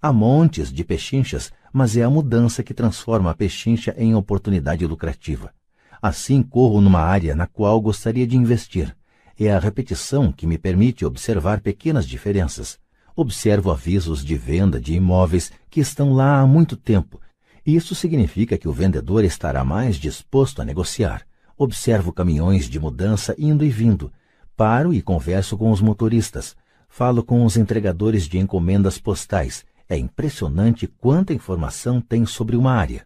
Há 0.00 0.12
montes 0.12 0.72
de 0.72 0.84
pechinchas 0.84 1.52
mas 1.72 1.96
é 1.96 2.02
a 2.02 2.10
mudança 2.10 2.62
que 2.62 2.74
transforma 2.74 3.30
a 3.30 3.34
pechincha 3.34 3.94
em 3.96 4.14
oportunidade 4.14 4.86
lucrativa. 4.86 5.52
Assim 6.00 6.42
corro 6.42 6.80
numa 6.80 7.00
área 7.00 7.34
na 7.34 7.46
qual 7.46 7.80
gostaria 7.80 8.26
de 8.26 8.36
investir. 8.36 8.96
É 9.38 9.52
a 9.52 9.58
repetição 9.58 10.32
que 10.32 10.46
me 10.46 10.58
permite 10.58 11.04
observar 11.04 11.60
pequenas 11.60 12.06
diferenças. 12.06 12.78
Observo 13.20 13.72
avisos 13.72 14.24
de 14.24 14.36
venda 14.36 14.80
de 14.80 14.94
imóveis 14.94 15.50
que 15.68 15.80
estão 15.80 16.12
lá 16.12 16.38
há 16.38 16.46
muito 16.46 16.76
tempo. 16.76 17.20
Isso 17.66 17.92
significa 17.92 18.56
que 18.56 18.68
o 18.68 18.72
vendedor 18.72 19.24
estará 19.24 19.64
mais 19.64 19.96
disposto 19.96 20.62
a 20.62 20.64
negociar. 20.64 21.26
Observo 21.56 22.12
caminhões 22.12 22.66
de 22.66 22.78
mudança 22.78 23.34
indo 23.36 23.64
e 23.64 23.70
vindo. 23.70 24.12
Paro 24.56 24.94
e 24.94 25.02
converso 25.02 25.58
com 25.58 25.72
os 25.72 25.80
motoristas. 25.80 26.54
Falo 26.88 27.24
com 27.24 27.44
os 27.44 27.56
entregadores 27.56 28.28
de 28.28 28.38
encomendas 28.38 29.00
postais 29.00 29.66
é 29.88 29.98
impressionante 29.98 30.86
quanta 30.86 31.34
informação 31.34 32.00
tem 32.00 32.24
sobre 32.24 32.56
uma 32.56 32.70
área. 32.70 33.04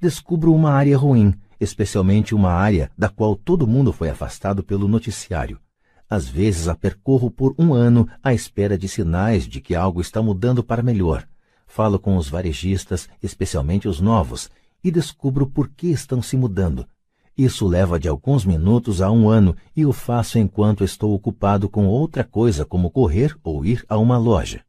Descubro 0.00 0.52
uma 0.52 0.72
área 0.72 0.98
ruim, 0.98 1.36
especialmente 1.60 2.34
uma 2.34 2.50
área 2.50 2.90
da 2.98 3.08
qual 3.08 3.36
todo 3.36 3.64
mundo 3.64 3.92
foi 3.92 4.10
afastado 4.10 4.64
pelo 4.64 4.88
noticiário. 4.88 5.60
Às 6.08 6.28
vezes 6.28 6.68
a 6.68 6.74
percorro 6.74 7.30
por 7.30 7.54
um 7.58 7.74
ano 7.74 8.08
à 8.22 8.32
espera 8.32 8.78
de 8.78 8.88
sinais 8.88 9.46
de 9.46 9.60
que 9.60 9.74
algo 9.74 10.00
está 10.00 10.22
mudando 10.22 10.64
para 10.64 10.82
melhor. 10.82 11.26
Falo 11.66 11.98
com 11.98 12.16
os 12.16 12.28
varejistas, 12.28 13.08
especialmente 13.22 13.86
os 13.86 14.00
novos, 14.00 14.50
e 14.82 14.90
descubro 14.90 15.46
por 15.46 15.68
que 15.68 15.88
estão 15.88 16.22
se 16.22 16.36
mudando. 16.36 16.86
Isso 17.36 17.66
leva 17.66 18.00
de 18.00 18.08
alguns 18.08 18.44
minutos 18.44 19.00
a 19.00 19.10
um 19.10 19.28
ano 19.28 19.54
e 19.76 19.84
o 19.84 19.92
faço 19.92 20.38
enquanto 20.38 20.82
estou 20.82 21.14
ocupado 21.14 21.68
com 21.68 21.86
outra 21.86 22.24
coisa 22.24 22.64
como 22.64 22.90
correr 22.90 23.36
ou 23.44 23.64
ir 23.64 23.84
a 23.88 23.96
uma 23.98 24.18
loja. 24.18 24.62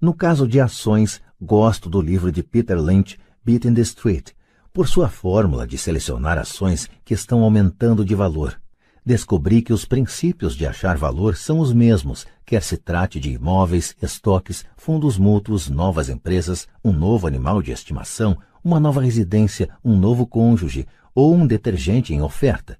No 0.00 0.14
caso 0.14 0.48
de 0.48 0.60
ações, 0.60 1.20
gosto 1.38 1.90
do 1.90 2.00
livro 2.00 2.32
de 2.32 2.42
Peter 2.42 2.80
Lynch, 2.80 3.18
Beating 3.44 3.74
the 3.74 3.82
Street, 3.82 4.30
por 4.72 4.88
sua 4.88 5.08
fórmula 5.08 5.66
de 5.66 5.76
selecionar 5.76 6.38
ações 6.38 6.88
que 7.04 7.12
estão 7.12 7.42
aumentando 7.42 8.04
de 8.04 8.14
valor. 8.14 8.58
Descobri 9.04 9.62
que 9.62 9.72
os 9.72 9.84
princípios 9.84 10.54
de 10.54 10.66
achar 10.66 10.96
valor 10.96 11.36
são 11.36 11.58
os 11.58 11.72
mesmos, 11.72 12.26
quer 12.44 12.62
se 12.62 12.76
trate 12.76 13.18
de 13.18 13.30
imóveis, 13.30 13.96
estoques, 14.00 14.64
fundos 14.76 15.16
mútuos, 15.16 15.68
novas 15.68 16.08
empresas, 16.08 16.68
um 16.84 16.92
novo 16.92 17.26
animal 17.26 17.62
de 17.62 17.72
estimação, 17.72 18.36
uma 18.62 18.78
nova 18.78 19.00
residência, 19.00 19.70
um 19.84 19.96
novo 19.96 20.26
cônjuge 20.26 20.86
ou 21.14 21.34
um 21.34 21.46
detergente 21.46 22.12
em 22.12 22.20
oferta. 22.20 22.78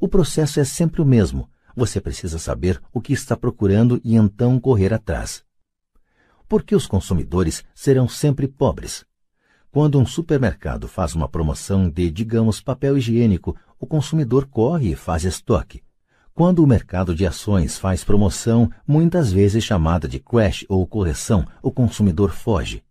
O 0.00 0.08
processo 0.08 0.60
é 0.60 0.64
sempre 0.64 1.00
o 1.00 1.06
mesmo. 1.06 1.48
Você 1.74 2.00
precisa 2.00 2.38
saber 2.38 2.80
o 2.92 3.00
que 3.00 3.12
está 3.12 3.36
procurando 3.36 4.00
e 4.04 4.16
então 4.16 4.58
correr 4.60 4.92
atrás 4.92 5.42
porque 6.50 6.74
os 6.74 6.84
consumidores 6.84 7.64
serão 7.72 8.08
sempre 8.08 8.48
pobres. 8.48 9.06
Quando 9.70 10.00
um 10.00 10.04
supermercado 10.04 10.88
faz 10.88 11.14
uma 11.14 11.28
promoção 11.28 11.88
de, 11.88 12.10
digamos, 12.10 12.60
papel 12.60 12.98
higiênico, 12.98 13.56
o 13.80 13.86
consumidor 13.86 14.46
corre 14.46 14.92
e 14.92 14.94
faz 14.94 15.24
estoque. 15.24 15.82
Quando 16.34 16.62
o 16.62 16.66
mercado 16.66 17.14
de 17.14 17.26
ações 17.26 17.78
faz 17.78 18.04
promoção, 18.04 18.70
muitas 18.86 19.32
vezes 19.32 19.64
chamada 19.64 20.06
de 20.06 20.20
crash 20.20 20.66
ou 20.68 20.86
correção, 20.86 21.46
o 21.62 21.72
consumidor 21.72 22.30
foge. 22.30 22.84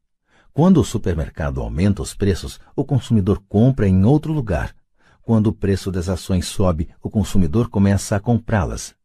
Quando 0.51 0.81
o 0.81 0.83
supermercado 0.83 1.61
aumenta 1.61 2.01
os 2.01 2.15
preços, 2.15 2.59
o 2.75 2.83
consumidor 2.83 3.41
compra 3.47 3.87
em 3.87 4.03
outro 4.03 4.33
lugar. 4.33 4.75
Quando 5.21 5.47
o 5.47 5.53
preço 5.53 5.91
das 5.91 6.09
ações 6.09 6.47
sobe, 6.47 6.89
o 7.03 7.09
consumidor 7.09 7.69
começa 7.69 8.15
a 8.15 8.19
comprá-las. 8.19 8.95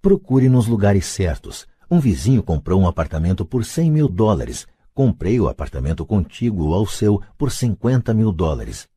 Procure 0.00 0.48
nos 0.48 0.68
lugares 0.68 1.06
certos. 1.06 1.66
Um 1.90 1.98
vizinho 1.98 2.42
comprou 2.42 2.80
um 2.80 2.86
apartamento 2.86 3.44
por 3.44 3.64
100 3.64 3.90
mil 3.90 4.08
dólares. 4.08 4.64
Comprei 4.94 5.40
o 5.40 5.48
apartamento 5.48 6.06
contíguo 6.06 6.72
ao 6.72 6.86
seu 6.86 7.20
por 7.36 7.50
50 7.50 8.14
mil 8.14 8.30
dólares. 8.30 8.88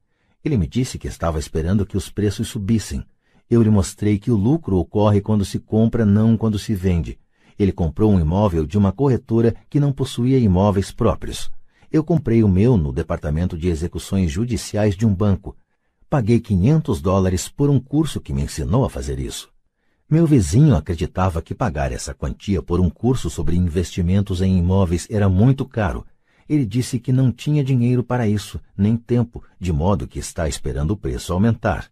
Ele 0.44 0.58
me 0.58 0.68
disse 0.68 0.98
que 0.98 1.08
estava 1.08 1.38
esperando 1.38 1.86
que 1.86 1.98
os 1.98 2.10
preços 2.10 2.48
subissem. 2.48 3.06
Eu 3.50 3.62
lhe 3.62 3.70
mostrei 3.70 4.18
que 4.18 4.32
o 4.32 4.38
lucro 4.38 4.78
ocorre 4.78 5.20
quando 5.20 5.44
se 5.44 5.60
compra, 5.60 6.06
não 6.06 6.38
quando 6.38 6.58
se 6.58 6.74
vende. 6.74 7.20
Ele 7.58 7.74
comprou 7.74 8.12
um 8.12 8.20
imóvel 8.20 8.66
de 8.66 8.78
uma 8.78 8.94
corretora 8.94 9.54
que 9.70 9.80
não 9.80 9.92
possuía 9.92 10.40
imóveis 10.40 10.92
próprios. 10.92 11.52
Eu 11.92 12.04
comprei 12.04 12.42
o 12.44 12.48
meu 12.48 12.78
no 12.78 12.94
departamento 12.94 13.58
de 13.58 13.68
execuções 13.68 14.32
judiciais 14.32 14.96
de 14.96 15.06
um 15.06 15.14
banco. 15.14 15.58
Paguei 16.10 16.40
500 16.40 17.02
dólares 17.02 17.50
por 17.50 17.70
um 17.70 17.80
curso 17.80 18.22
que 18.22 18.32
me 18.32 18.44
ensinou 18.44 18.86
a 18.86 18.90
fazer 18.90 19.20
isso. 19.20 19.50
Meu 20.10 20.26
vizinho 20.26 20.76
acreditava 20.76 21.42
que 21.42 21.54
pagar 21.54 21.92
essa 21.92 22.14
quantia 22.14 22.64
por 22.64 22.80
um 22.80 22.90
curso 22.90 23.30
sobre 23.30 23.56
investimentos 23.56 24.42
em 24.42 24.58
imóveis 24.58 25.06
era 25.10 25.28
muito 25.28 25.66
caro. 25.66 26.06
Ele 26.50 26.66
disse 26.66 27.00
que 27.00 27.14
não 27.14 27.32
tinha 27.32 27.64
dinheiro 27.64 28.04
para 28.04 28.28
isso, 28.28 28.60
nem 28.76 28.98
tempo, 28.98 29.44
de 29.60 29.72
modo 29.72 30.08
que 30.08 30.18
está 30.18 30.50
esperando 30.50 30.92
o 30.92 30.98
preço 30.98 31.32
aumentar. 31.32 31.92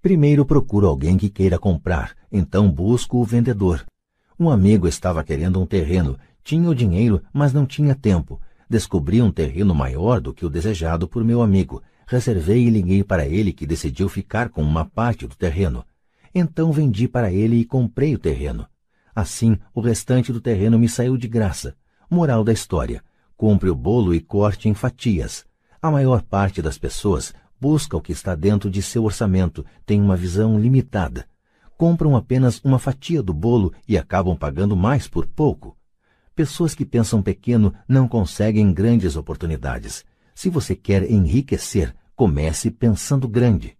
Primeiro 0.00 0.46
procuro 0.46 0.86
alguém 0.86 1.18
que 1.18 1.28
queira 1.28 1.58
comprar, 1.58 2.16
então 2.32 2.70
busco 2.70 3.18
o 3.18 3.24
vendedor. 3.24 3.84
Um 4.38 4.48
amigo 4.48 4.88
estava 4.88 5.22
querendo 5.22 5.60
um 5.60 5.66
terreno, 5.66 6.18
tinha 6.42 6.70
o 6.70 6.74
dinheiro, 6.74 7.22
mas 7.30 7.52
não 7.52 7.66
tinha 7.66 7.94
tempo. 7.94 8.40
Descobri 8.70 9.20
um 9.20 9.30
terreno 9.30 9.74
maior 9.74 10.18
do 10.18 10.32
que 10.32 10.46
o 10.46 10.48
desejado 10.48 11.06
por 11.06 11.22
meu 11.22 11.42
amigo. 11.42 11.82
Reservei 12.06 12.66
e 12.66 12.70
liguei 12.70 13.04
para 13.04 13.26
ele 13.26 13.52
que 13.52 13.66
decidiu 13.66 14.08
ficar 14.08 14.48
com 14.48 14.62
uma 14.62 14.86
parte 14.86 15.26
do 15.26 15.36
terreno. 15.36 15.84
Então 16.34 16.72
vendi 16.72 17.06
para 17.06 17.30
ele 17.30 17.56
e 17.56 17.64
comprei 17.66 18.14
o 18.14 18.18
terreno. 18.18 18.66
Assim, 19.14 19.58
o 19.74 19.80
restante 19.82 20.32
do 20.32 20.40
terreno 20.40 20.78
me 20.78 20.88
saiu 20.88 21.18
de 21.18 21.28
graça. 21.28 21.76
Moral 22.08 22.42
da 22.42 22.52
história: 22.52 23.04
compre 23.40 23.70
o 23.70 23.74
bolo 23.74 24.14
e 24.14 24.20
corte 24.20 24.68
em 24.68 24.74
fatias. 24.74 25.46
A 25.80 25.90
maior 25.90 26.20
parte 26.20 26.60
das 26.60 26.76
pessoas 26.76 27.32
busca 27.58 27.96
o 27.96 28.00
que 28.00 28.12
está 28.12 28.34
dentro 28.34 28.68
de 28.68 28.82
seu 28.82 29.02
orçamento, 29.02 29.64
tem 29.86 29.98
uma 29.98 30.14
visão 30.14 30.60
limitada. 30.60 31.26
Compram 31.74 32.14
apenas 32.14 32.60
uma 32.62 32.78
fatia 32.78 33.22
do 33.22 33.32
bolo 33.32 33.72
e 33.88 33.96
acabam 33.96 34.36
pagando 34.36 34.76
mais 34.76 35.08
por 35.08 35.26
pouco. 35.26 35.74
Pessoas 36.36 36.74
que 36.74 36.84
pensam 36.84 37.22
pequeno 37.22 37.72
não 37.88 38.06
conseguem 38.06 38.74
grandes 38.74 39.16
oportunidades. 39.16 40.04
Se 40.34 40.50
você 40.50 40.76
quer 40.76 41.10
enriquecer, 41.10 41.96
comece 42.14 42.70
pensando 42.70 43.26
grande. 43.26 43.74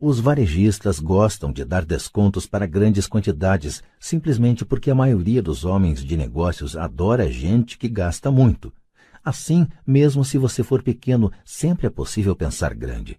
Os 0.00 0.20
varejistas 0.20 1.00
gostam 1.00 1.52
de 1.52 1.64
dar 1.64 1.84
descontos 1.84 2.46
para 2.46 2.66
grandes 2.66 3.08
quantidades, 3.08 3.82
simplesmente 3.98 4.64
porque 4.64 4.92
a 4.92 4.94
maioria 4.94 5.42
dos 5.42 5.64
homens 5.64 6.04
de 6.04 6.16
negócios 6.16 6.76
adora 6.76 7.28
gente 7.28 7.76
que 7.76 7.88
gasta 7.88 8.30
muito. 8.30 8.72
Assim, 9.24 9.66
mesmo 9.84 10.24
se 10.24 10.38
você 10.38 10.62
for 10.62 10.84
pequeno, 10.84 11.32
sempre 11.44 11.88
é 11.88 11.90
possível 11.90 12.36
pensar 12.36 12.74
grande. 12.74 13.18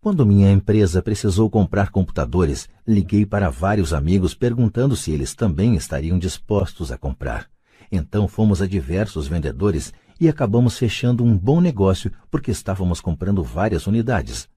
Quando 0.00 0.26
minha 0.26 0.50
empresa 0.50 1.00
precisou 1.00 1.48
comprar 1.48 1.90
computadores, 1.90 2.68
liguei 2.84 3.24
para 3.24 3.48
vários 3.48 3.92
amigos 3.94 4.34
perguntando 4.34 4.96
se 4.96 5.12
eles 5.12 5.36
também 5.36 5.76
estariam 5.76 6.18
dispostos 6.18 6.90
a 6.90 6.98
comprar. 6.98 7.48
Então 7.92 8.26
fomos 8.26 8.60
a 8.60 8.66
diversos 8.66 9.28
vendedores 9.28 9.94
e 10.20 10.28
acabamos 10.28 10.76
fechando 10.76 11.22
um 11.22 11.38
bom 11.38 11.60
negócio 11.60 12.10
porque 12.28 12.50
estávamos 12.50 13.00
comprando 13.00 13.44
várias 13.44 13.86
unidades. 13.86 14.48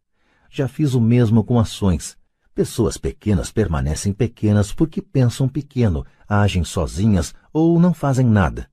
Já 0.53 0.67
fiz 0.67 0.93
o 0.93 0.99
mesmo 0.99 1.45
com 1.45 1.57
ações. 1.57 2.17
Pessoas 2.53 2.97
pequenas 2.97 3.49
permanecem 3.49 4.11
pequenas 4.11 4.73
porque 4.73 5.01
pensam 5.01 5.47
pequeno, 5.47 6.05
agem 6.27 6.65
sozinhas 6.65 7.33
ou 7.53 7.79
não 7.79 7.93
fazem 7.93 8.25
nada. 8.25 8.69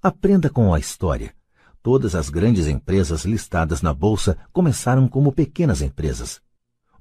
Aprenda 0.00 0.48
com 0.48 0.72
a 0.72 0.78
história. 0.78 1.34
Todas 1.82 2.14
as 2.14 2.30
grandes 2.30 2.68
empresas 2.68 3.24
listadas 3.24 3.82
na 3.82 3.92
bolsa 3.92 4.38
começaram 4.52 5.08
como 5.08 5.32
pequenas 5.32 5.82
empresas. 5.82 6.40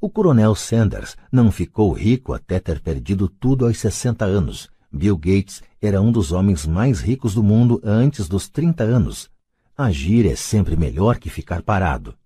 O 0.02 0.10
coronel 0.10 0.56
Sanders 0.56 1.16
não 1.32 1.52
ficou 1.52 1.94
rico 1.94 2.34
até 2.34 2.60
ter 2.60 2.82
perdido 2.82 3.28
tudo 3.30 3.68
aos 3.68 3.78
60 3.78 4.26
anos. 4.26 4.72
Bill 4.92 5.18
Gates 5.18 5.62
era 5.80 6.02
um 6.02 6.12
dos 6.12 6.32
homens 6.32 6.66
mais 6.66 7.00
ricos 7.00 7.36
do 7.36 7.44
mundo 7.44 7.80
antes 7.84 8.28
dos 8.28 8.50
30 8.50 8.84
anos. 8.84 9.30
Agir 9.78 10.26
é 10.26 10.36
sempre 10.36 10.76
melhor 10.76 11.20
que 11.20 11.30
ficar 11.30 11.62
parado. 11.62 12.18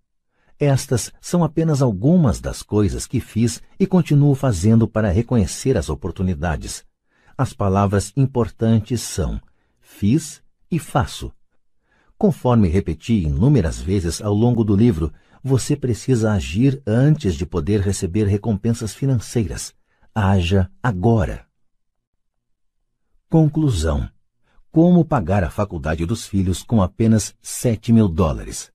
Estas 0.63 1.11
são 1.19 1.43
apenas 1.43 1.81
algumas 1.81 2.39
das 2.39 2.63
coisas 2.63 3.05
que 3.05 3.19
fiz 3.19 3.61
e 3.77 3.85
continuo 3.85 4.33
fazendo 4.33 4.87
para 4.87 5.11
reconhecer 5.11 5.77
as 5.77 5.89
oportunidades. 5.89 6.85
As 7.37 7.51
palavras 7.51 8.13
importantes 8.15 9.01
são 9.01 9.41
fiz 9.81 10.41
e 10.71 10.79
faço. 10.79 11.33
Conforme 12.17 12.69
repeti 12.69 13.23
inúmeras 13.23 13.81
vezes 13.81 14.21
ao 14.21 14.33
longo 14.33 14.63
do 14.63 14.73
livro, 14.73 15.11
você 15.43 15.75
precisa 15.75 16.31
agir 16.31 16.81
antes 16.87 17.35
de 17.35 17.45
poder 17.45 17.81
receber 17.81 18.25
recompensas 18.25 18.93
financeiras. 18.93 19.75
Haja 20.15 20.71
agora. 20.81 21.45
Conclusão: 23.29 24.09
Como 24.71 25.03
pagar 25.03 25.43
a 25.43 25.49
faculdade 25.49 26.05
dos 26.05 26.25
filhos 26.25 26.63
com 26.63 26.81
apenas 26.81 27.35
7 27.41 27.91
mil 27.91 28.07
dólares? 28.07 28.72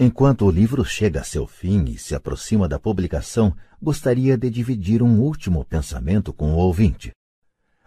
Enquanto 0.00 0.46
o 0.46 0.50
livro 0.50 0.84
chega 0.84 1.22
a 1.22 1.24
seu 1.24 1.44
fim 1.44 1.86
e 1.86 1.98
se 1.98 2.14
aproxima 2.14 2.68
da 2.68 2.78
publicação, 2.78 3.52
gostaria 3.82 4.38
de 4.38 4.48
dividir 4.48 5.02
um 5.02 5.18
último 5.18 5.64
pensamento 5.64 6.32
com 6.32 6.52
o 6.52 6.56
ouvinte. 6.56 7.10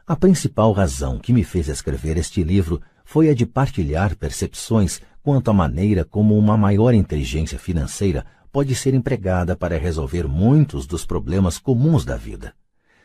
A 0.05 0.13
principal 0.17 0.73
razão 0.73 1.17
que 1.17 1.31
me 1.31 1.41
fez 1.45 1.69
escrever 1.69 2.17
este 2.17 2.43
livro 2.43 2.81
foi 3.05 3.29
a 3.29 3.33
de 3.33 3.45
partilhar 3.45 4.17
percepções 4.17 4.99
quanto 5.23 5.51
à 5.51 5.53
maneira 5.53 6.03
como 6.03 6.37
uma 6.37 6.57
maior 6.57 6.93
inteligência 6.93 7.57
financeira 7.57 8.25
pode 8.51 8.75
ser 8.75 8.93
empregada 8.93 9.55
para 9.55 9.77
resolver 9.77 10.27
muitos 10.27 10.85
dos 10.85 11.05
problemas 11.05 11.57
comuns 11.57 12.03
da 12.03 12.17
vida. 12.17 12.53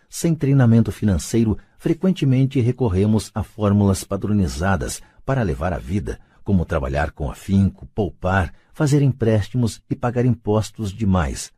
Sem 0.08 0.34
treinamento 0.34 0.90
financeiro, 0.90 1.56
frequentemente 1.78 2.60
recorremos 2.60 3.30
a 3.32 3.44
fórmulas 3.44 4.02
padronizadas 4.02 5.00
para 5.24 5.44
levar 5.44 5.72
a 5.72 5.78
vida, 5.78 6.18
como 6.42 6.64
trabalhar 6.64 7.12
com 7.12 7.30
afinco, 7.30 7.86
poupar, 7.94 8.52
fazer 8.76 9.00
empréstimos 9.00 9.80
e 9.88 9.96
pagar 9.96 10.26
impostos 10.26 10.92
demais. 10.92 11.50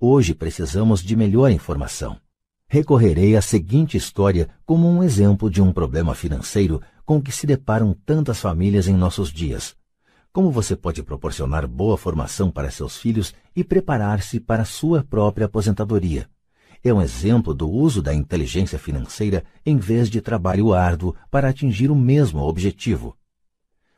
Hoje 0.00 0.34
precisamos 0.34 1.04
de 1.04 1.14
melhor 1.14 1.52
informação. 1.52 2.16
Recorrerei 2.68 3.36
à 3.36 3.40
seguinte 3.40 3.96
história 3.96 4.48
como 4.66 4.90
um 4.90 5.00
exemplo 5.00 5.48
de 5.48 5.62
um 5.62 5.72
problema 5.72 6.16
financeiro 6.16 6.82
com 7.06 7.22
que 7.22 7.30
se 7.30 7.46
deparam 7.46 7.96
tantas 8.04 8.40
famílias 8.40 8.88
em 8.88 8.94
nossos 8.94 9.32
dias. 9.32 9.76
Como 10.32 10.50
você 10.50 10.74
pode 10.74 11.00
proporcionar 11.04 11.64
boa 11.68 11.96
formação 11.96 12.50
para 12.50 12.72
seus 12.72 12.98
filhos 12.98 13.32
e 13.54 13.62
preparar-se 13.62 14.40
para 14.40 14.64
sua 14.64 15.04
própria 15.04 15.46
aposentadoria? 15.46 16.28
é 16.82 16.92
um 16.92 17.00
exemplo 17.00 17.54
do 17.54 17.66
uso 17.70 18.02
da 18.02 18.12
inteligência 18.12 18.78
financeira 18.78 19.42
em 19.64 19.78
vez 19.78 20.10
de 20.10 20.20
trabalho 20.20 20.74
árduo 20.74 21.14
para 21.30 21.48
atingir 21.48 21.90
o 21.90 21.96
mesmo 21.96 22.42
objetivo. 22.42 23.16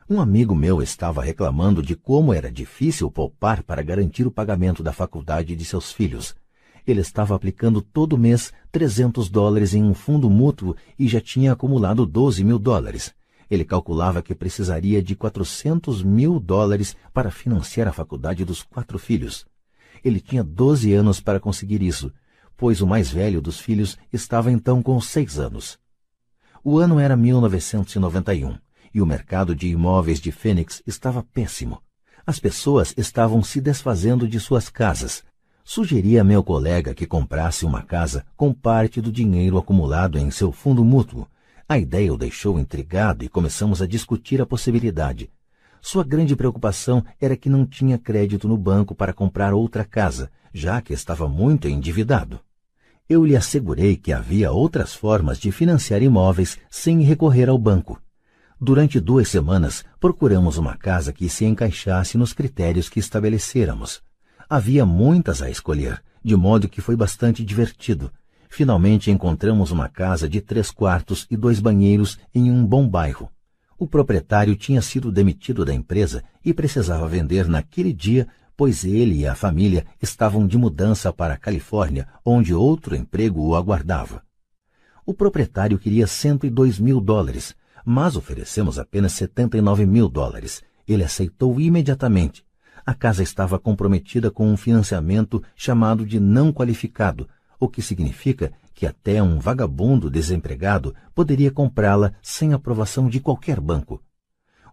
Um 0.09 0.21
amigo 0.21 0.55
meu 0.55 0.81
estava 0.81 1.21
reclamando 1.21 1.81
de 1.81 1.95
como 1.95 2.33
era 2.33 2.51
difícil 2.51 3.11
poupar 3.11 3.61
para 3.63 3.83
garantir 3.83 4.25
o 4.25 4.31
pagamento 4.31 4.81
da 4.81 4.93
faculdade 4.93 5.55
de 5.55 5.65
seus 5.65 5.91
filhos. 5.91 6.35
Ele 6.85 7.01
estava 7.01 7.35
aplicando 7.35 7.81
todo 7.81 8.17
mês 8.17 8.53
300 8.71 9.29
dólares 9.29 9.73
em 9.73 9.83
um 9.83 9.93
fundo 9.93 10.29
mútuo 10.29 10.75
e 10.97 11.07
já 11.07 11.19
tinha 11.19 11.51
acumulado 11.51 12.05
12 12.05 12.43
mil 12.43 12.57
dólares. 12.57 13.13
Ele 13.49 13.65
calculava 13.65 14.21
que 14.21 14.33
precisaria 14.33 15.01
de 15.03 15.15
400 15.15 16.01
mil 16.03 16.39
dólares 16.39 16.95
para 17.13 17.29
financiar 17.29 17.87
a 17.87 17.93
faculdade 17.93 18.45
dos 18.45 18.63
quatro 18.63 18.97
filhos. 18.97 19.45
Ele 20.03 20.21
tinha 20.21 20.43
12 20.43 20.93
anos 20.93 21.19
para 21.19 21.39
conseguir 21.39 21.81
isso 21.81 22.11
pois 22.57 22.81
o 22.81 22.87
mais 22.87 23.11
velho 23.11 23.39
dos 23.39 23.59
filhos 23.59 23.97
estava 24.11 24.51
então 24.51 24.81
com 24.81 24.99
seis 24.99 25.37
anos. 25.37 25.77
O 26.63 26.79
ano 26.79 26.99
era 26.99 27.15
1991 27.15 28.57
e 28.93 29.01
o 29.01 29.05
mercado 29.05 29.55
de 29.55 29.67
imóveis 29.67 30.19
de 30.19 30.31
Fênix 30.31 30.81
estava 30.85 31.23
péssimo. 31.23 31.81
As 32.25 32.39
pessoas 32.39 32.93
estavam 32.97 33.41
se 33.41 33.61
desfazendo 33.61 34.27
de 34.27 34.39
suas 34.39 34.69
casas. 34.69 35.23
Sugeri 35.63 36.17
a 36.19 36.23
meu 36.23 36.43
colega 36.43 36.93
que 36.93 37.05
comprasse 37.05 37.65
uma 37.65 37.81
casa 37.81 38.25
com 38.35 38.53
parte 38.53 39.01
do 39.01 39.11
dinheiro 39.11 39.57
acumulado 39.57 40.17
em 40.17 40.31
seu 40.31 40.51
fundo 40.51 40.83
mútuo. 40.83 41.27
A 41.67 41.77
ideia 41.77 42.13
o 42.13 42.17
deixou 42.17 42.59
intrigado 42.59 43.23
e 43.23 43.29
começamos 43.29 43.81
a 43.81 43.87
discutir 43.87 44.41
a 44.41 44.45
possibilidade. 44.45 45.29
Sua 45.81 46.03
grande 46.03 46.35
preocupação 46.35 47.03
era 47.19 47.37
que 47.37 47.49
não 47.49 47.65
tinha 47.65 47.97
crédito 47.97 48.47
no 48.47 48.57
banco 48.57 48.95
para 48.95 49.13
comprar 49.13 49.53
outra 49.53 49.83
casa, 49.83 50.31
já 50.53 50.81
que 50.81 50.93
estava 50.93 51.27
muito 51.27 51.67
endividado 51.67 52.41
eu 53.09 53.25
lhe 53.25 53.37
assegurei 53.37 53.95
que 53.95 54.11
havia 54.11 54.51
outras 54.51 54.93
formas 54.93 55.39
de 55.39 55.49
financiar 55.51 56.03
imóveis 56.03 56.57
sem 56.69 57.01
recorrer 57.01 57.47
ao 57.47 57.57
banco. 57.57 58.01
Durante 58.59 58.99
duas 58.99 59.27
semanas, 59.27 59.85
procuramos 59.99 60.57
uma 60.57 60.75
casa 60.75 61.13
que 61.13 61.29
se 61.29 61.45
encaixasse 61.45 62.17
nos 62.17 62.33
critérios 62.33 62.89
que 62.89 62.99
estabelecêramos. 62.99 64.01
Havia 64.49 64.85
muitas 64.85 65.41
a 65.41 65.49
escolher, 65.49 66.01
de 66.23 66.35
modo 66.35 66.67
que 66.67 66.81
foi 66.81 66.95
bastante 66.95 67.43
divertido. 67.43 68.11
Finalmente 68.49 69.11
encontramos 69.11 69.71
uma 69.71 69.87
casa 69.87 70.27
de 70.27 70.41
três 70.41 70.71
quartos 70.71 71.27
e 71.29 71.37
dois 71.37 71.59
banheiros 71.59 72.17
em 72.33 72.49
um 72.49 72.65
bom 72.65 72.87
bairro. 72.87 73.29
O 73.77 73.87
proprietário 73.87 74.55
tinha 74.55 74.81
sido 74.81 75.11
demitido 75.11 75.63
da 75.63 75.73
empresa 75.73 76.23
e 76.43 76.53
precisava 76.53 77.07
vender 77.07 77.47
naquele 77.47 77.93
dia 77.93 78.27
pois 78.57 78.83
ele 78.83 79.19
e 79.19 79.27
a 79.27 79.35
família 79.35 79.85
estavam 80.01 80.47
de 80.47 80.57
mudança 80.57 81.13
para 81.13 81.35
a 81.35 81.37
Califórnia, 81.37 82.07
onde 82.25 82.55
outro 82.55 82.95
emprego 82.95 83.39
o 83.39 83.55
aguardava. 83.55 84.23
O 85.05 85.13
proprietário 85.13 85.77
queria 85.77 86.07
102 86.07 86.79
mil 86.79 86.99
dólares, 86.99 87.55
mas 87.89 88.17
oferecemos 88.17 88.77
apenas 88.77 89.13
79 89.13 89.85
mil 89.85 90.09
dólares. 90.09 90.61
Ele 90.85 91.05
aceitou 91.05 91.57
imediatamente. 91.57 92.45
A 92.85 92.93
casa 92.93 93.23
estava 93.23 93.57
comprometida 93.57 94.29
com 94.29 94.51
um 94.51 94.57
financiamento 94.57 95.41
chamado 95.55 96.05
de 96.05 96.19
não 96.19 96.51
qualificado, 96.51 97.29
o 97.57 97.69
que 97.69 97.81
significa 97.81 98.51
que 98.73 98.85
até 98.85 99.23
um 99.23 99.39
vagabundo 99.39 100.11
desempregado 100.11 100.93
poderia 101.15 101.49
comprá-la 101.49 102.11
sem 102.21 102.51
aprovação 102.51 103.07
de 103.07 103.21
qualquer 103.21 103.61
banco. 103.61 104.03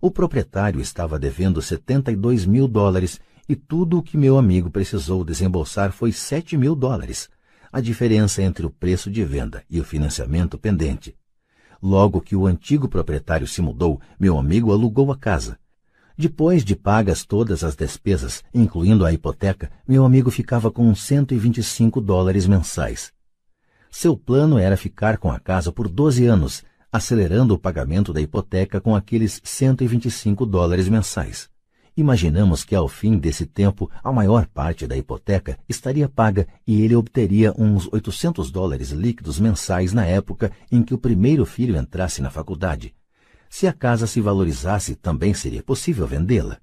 O 0.00 0.10
proprietário 0.10 0.80
estava 0.80 1.16
devendo 1.16 1.62
72 1.62 2.44
mil 2.44 2.66
dólares 2.66 3.20
e 3.48 3.54
tudo 3.54 3.98
o 3.98 4.02
que 4.02 4.16
meu 4.16 4.36
amigo 4.36 4.72
precisou 4.72 5.24
desembolsar 5.24 5.92
foi 5.92 6.10
sete 6.10 6.56
mil 6.56 6.74
dólares, 6.74 7.28
a 7.72 7.80
diferença 7.80 8.42
entre 8.42 8.66
o 8.66 8.70
preço 8.70 9.08
de 9.08 9.24
venda 9.24 9.62
e 9.70 9.78
o 9.78 9.84
financiamento 9.84 10.58
pendente. 10.58 11.14
Logo 11.86 12.18
que 12.18 12.34
o 12.34 12.46
antigo 12.46 12.88
proprietário 12.88 13.46
se 13.46 13.60
mudou, 13.60 14.00
meu 14.18 14.38
amigo 14.38 14.72
alugou 14.72 15.12
a 15.12 15.18
casa. 15.18 15.58
Depois 16.16 16.64
de 16.64 16.74
pagas 16.74 17.26
todas 17.26 17.62
as 17.62 17.76
despesas, 17.76 18.42
incluindo 18.54 19.04
a 19.04 19.12
hipoteca, 19.12 19.70
meu 19.86 20.02
amigo 20.02 20.30
ficava 20.30 20.70
com 20.70 20.94
125 20.94 22.00
dólares 22.00 22.46
mensais. 22.46 23.12
Seu 23.90 24.16
plano 24.16 24.56
era 24.56 24.78
ficar 24.78 25.18
com 25.18 25.30
a 25.30 25.38
casa 25.38 25.70
por 25.70 25.86
12 25.86 26.24
anos, 26.24 26.64
acelerando 26.90 27.52
o 27.52 27.58
pagamento 27.58 28.14
da 28.14 28.20
hipoteca 28.22 28.80
com 28.80 28.96
aqueles 28.96 29.42
125 29.44 30.46
dólares 30.46 30.88
mensais. 30.88 31.50
Imaginamos 31.96 32.64
que 32.64 32.74
ao 32.74 32.88
fim 32.88 33.16
desse 33.16 33.46
tempo 33.46 33.88
a 34.02 34.12
maior 34.12 34.46
parte 34.46 34.84
da 34.84 34.96
hipoteca 34.96 35.56
estaria 35.68 36.08
paga 36.08 36.44
e 36.66 36.82
ele 36.82 36.96
obteria 36.96 37.54
uns 37.56 37.88
800 37.92 38.50
dólares 38.50 38.90
líquidos 38.90 39.38
mensais 39.38 39.92
na 39.92 40.04
época 40.04 40.50
em 40.72 40.82
que 40.82 40.92
o 40.92 40.98
primeiro 40.98 41.46
filho 41.46 41.76
entrasse 41.76 42.20
na 42.20 42.30
faculdade. 42.30 42.92
Se 43.48 43.68
a 43.68 43.72
casa 43.72 44.08
se 44.08 44.20
valorizasse, 44.20 44.96
também 44.96 45.32
seria 45.34 45.62
possível 45.62 46.04
vendê-la. 46.04 46.58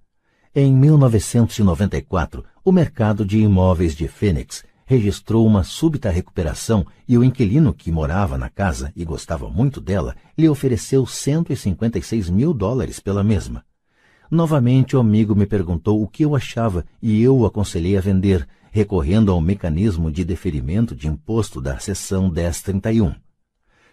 Em 0.53 0.76
1994, 0.76 2.44
o 2.65 2.72
mercado 2.74 3.26
de 3.26 3.40
imóveis 3.40 3.96
de 3.96 4.10
Phoenix 4.10 4.65
registrou 4.85 5.47
uma 5.47 5.64
súbita 5.64 6.10
recuperação 6.10 6.85
e 7.08 7.17
o 7.17 7.24
inquilino 7.24 7.74
que 7.74 7.90
morava 7.90 8.38
na 8.38 8.49
casa 8.49 8.92
e 8.94 9.06
gostava 9.06 9.49
muito 9.49 9.80
dela 9.80 10.14
lhe 10.38 10.49
ofereceu 10.49 11.06
156 11.06 12.30
mil 12.30 12.53
dólares 12.53 12.99
pela 12.99 13.24
mesma. 13.24 13.64
Novamente 14.31 14.96
o 14.96 14.99
amigo 15.01 15.35
me 15.35 15.46
perguntou 15.46 16.01
o 16.01 16.08
que 16.08 16.24
eu 16.24 16.38
achava 16.38 16.85
e 17.01 17.22
eu 17.22 17.38
o 17.38 17.46
aconselhei 17.46 17.97
a 17.97 18.01
vender, 18.01 18.47
recorrendo 18.72 19.30
ao 19.30 19.42
mecanismo 19.42 20.10
de 20.10 20.24
deferimento 20.24 20.96
de 20.96 21.10
imposto 21.10 21.60
da 21.60 21.78
seção 21.80 22.31
1031. 22.31 23.14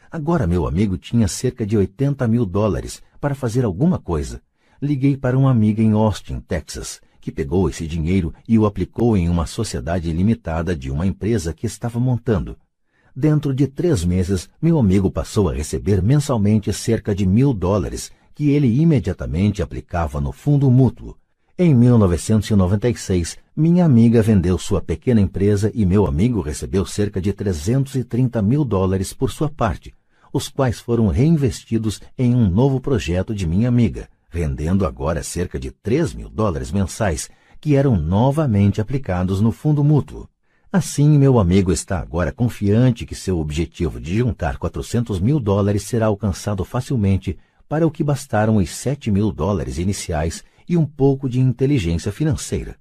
Agora 0.08 0.47
meu 0.47 0.65
amigo 0.65 0.97
tinha 0.97 1.26
cerca 1.26 1.67
de 1.67 1.76
80 1.76 2.28
mil 2.28 2.47
dólares 2.47 3.03
para 3.21 3.35
fazer 3.35 3.65
alguma 3.65 3.99
coisa. 3.99 4.40
Liguei 4.81 5.17
para 5.17 5.37
uma 5.37 5.51
amiga 5.51 5.83
em 5.83 5.90
Austin, 5.90 6.38
Texas, 6.38 7.01
que 7.21 7.33
pegou 7.33 7.69
esse 7.69 7.85
dinheiro 7.85 8.33
e 8.47 8.56
o 8.56 8.65
aplicou 8.65 9.17
em 9.17 9.28
uma 9.28 9.44
sociedade 9.44 10.12
limitada 10.12 10.76
de 10.76 10.88
uma 10.88 11.04
empresa 11.04 11.53
que 11.53 11.67
estava 11.67 11.99
montando. 11.99 12.56
Dentro 13.15 13.53
de 13.53 13.67
três 13.67 14.04
meses, 14.04 14.49
meu 14.62 14.78
amigo 14.78 15.10
passou 15.10 15.49
a 15.49 15.53
receber 15.53 16.01
mensalmente 16.01 16.72
cerca 16.72 17.12
de 17.12 17.26
mil 17.26 17.53
dólares 17.53 18.12
que 18.38 18.51
ele 18.53 18.69
imediatamente 18.81 19.60
aplicava 19.60 20.21
no 20.21 20.31
fundo 20.31 20.71
mútuo. 20.71 21.17
Em 21.58 21.74
1996, 21.74 23.37
minha 23.56 23.85
amiga 23.85 24.22
vendeu 24.22 24.56
sua 24.56 24.81
pequena 24.81 25.21
empresa 25.21 25.72
e 25.74 25.85
meu 25.85 26.06
amigo 26.06 26.40
recebeu 26.40 26.87
cerca 26.87 27.21
de 27.21 27.33
330 27.33 28.40
mil 28.40 28.65
dólares 28.65 29.12
por 29.12 29.33
sua 29.33 29.49
parte, 29.49 29.92
os 30.33 30.49
quais 30.49 30.78
foram 30.78 31.08
reinvestidos 31.08 32.01
em 32.17 32.33
um 32.33 32.49
novo 32.49 32.81
projeto 32.81 33.35
de 33.35 33.44
minha 33.44 33.69
amiga, 33.69 34.08
rendendo 34.31 34.87
agora 34.87 35.21
cerca 35.24 35.58
de 35.58 35.72
3 35.72 36.15
mil 36.15 36.31
dólares 36.31 36.71
mensais, 36.71 37.28
que 37.60 37.74
eram 37.74 37.97
novamente 37.97 38.81
aplicados 38.81 39.40
no 39.40 39.51
fundo 39.51 39.83
mútuo. 39.83 40.28
Assim, 40.71 41.19
meu 41.19 41.40
amigo 41.40 41.72
está 41.72 41.99
agora 41.99 42.31
confiante 42.31 43.04
que 43.04 43.17
seu 43.17 43.40
objetivo 43.40 44.01
de 44.01 44.19
juntar 44.19 44.58
400 44.58 45.19
mil 45.19 45.40
dólares 45.40 45.83
será 45.83 46.06
alcançado 46.06 46.65
facilmente 46.65 47.37
para 47.68 47.86
o 47.86 47.90
que 47.90 48.02
bastaram 48.02 48.56
os 48.56 48.70
sete 48.70 49.10
mil 49.10 49.31
dólares 49.31 49.78
iniciais 49.78 50.42
e 50.68 50.76
um 50.76 50.86
pouco 50.86 51.28
de 51.28 51.40
inteligência 51.40 52.10
financeira. 52.10 52.76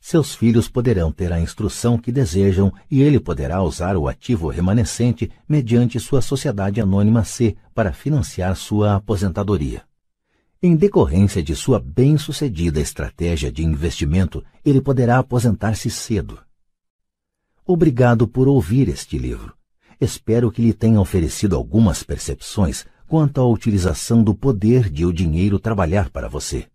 Seus 0.00 0.34
filhos 0.34 0.66
poderão 0.68 1.12
ter 1.12 1.30
a 1.30 1.40
instrução 1.40 1.98
que 1.98 2.10
desejam 2.10 2.72
e 2.90 3.02
ele 3.02 3.20
poderá 3.20 3.62
usar 3.62 3.96
o 3.96 4.08
ativo 4.08 4.48
remanescente 4.48 5.30
mediante 5.46 6.00
sua 6.00 6.22
sociedade 6.22 6.80
anônima 6.80 7.22
C 7.22 7.54
para 7.74 7.92
financiar 7.92 8.56
sua 8.56 8.96
aposentadoria. 8.96 9.82
Em 10.62 10.74
decorrência 10.74 11.42
de 11.42 11.54
sua 11.54 11.78
bem-sucedida 11.78 12.80
estratégia 12.80 13.52
de 13.52 13.64
investimento, 13.64 14.42
ele 14.64 14.80
poderá 14.80 15.18
aposentar-se 15.18 15.90
cedo. 15.90 16.38
Obrigado 17.66 18.26
por 18.26 18.48
ouvir 18.48 18.88
este 18.88 19.18
livro. 19.18 19.54
Espero 20.00 20.50
que 20.50 20.62
lhe 20.62 20.72
tenha 20.72 21.00
oferecido 21.00 21.56
algumas 21.56 22.02
percepções 22.02 22.86
quanto 23.10 23.40
à 23.40 23.44
utilização 23.44 24.22
do 24.22 24.32
poder 24.32 24.88
de 24.88 25.04
o 25.04 25.12
dinheiro 25.12 25.58
trabalhar 25.58 26.10
para 26.10 26.28
você. 26.28 26.66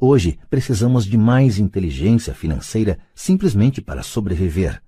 Hoje 0.00 0.36
precisamos 0.50 1.06
de 1.06 1.16
mais 1.16 1.60
inteligência 1.60 2.34
financeira 2.34 2.98
simplesmente 3.14 3.80
para 3.80 4.02
sobreviver. 4.02 4.82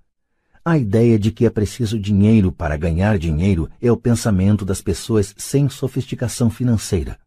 A 0.63 0.77
ideia 0.77 1.17
de 1.17 1.31
que 1.31 1.45
é 1.45 1.49
preciso 1.49 1.97
dinheiro 1.97 2.51
para 2.51 2.75
ganhar 2.75 3.17
dinheiro 3.17 3.69
é 3.81 3.89
o 3.89 3.95
pensamento 3.95 4.65
das 4.65 4.81
pessoas 4.81 5.33
sem 5.37 5.69
sofisticação 5.69 6.49
financeira. 6.49 7.17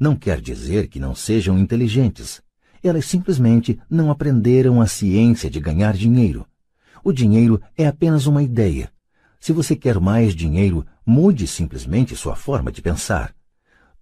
Não 0.00 0.16
quer 0.16 0.40
dizer 0.40 0.88
que 0.88 0.98
não 0.98 1.14
sejam 1.14 1.56
inteligentes. 1.56 2.42
Elas 2.82 3.04
simplesmente 3.04 3.78
não 3.88 4.10
aprenderam 4.10 4.80
a 4.80 4.88
ciência 4.88 5.48
de 5.48 5.60
ganhar 5.60 5.94
dinheiro. 5.94 6.44
O 7.04 7.12
dinheiro 7.12 7.62
é 7.78 7.86
apenas 7.86 8.26
uma 8.26 8.42
ideia, 8.42 8.90
se 9.42 9.52
você 9.52 9.74
quer 9.74 9.98
mais 9.98 10.36
dinheiro, 10.36 10.86
mude 11.04 11.46
simplesmente 11.46 12.16
sua 12.16 12.36
forma 12.36 12.70
de 12.70 12.80
pensar. 12.80 13.34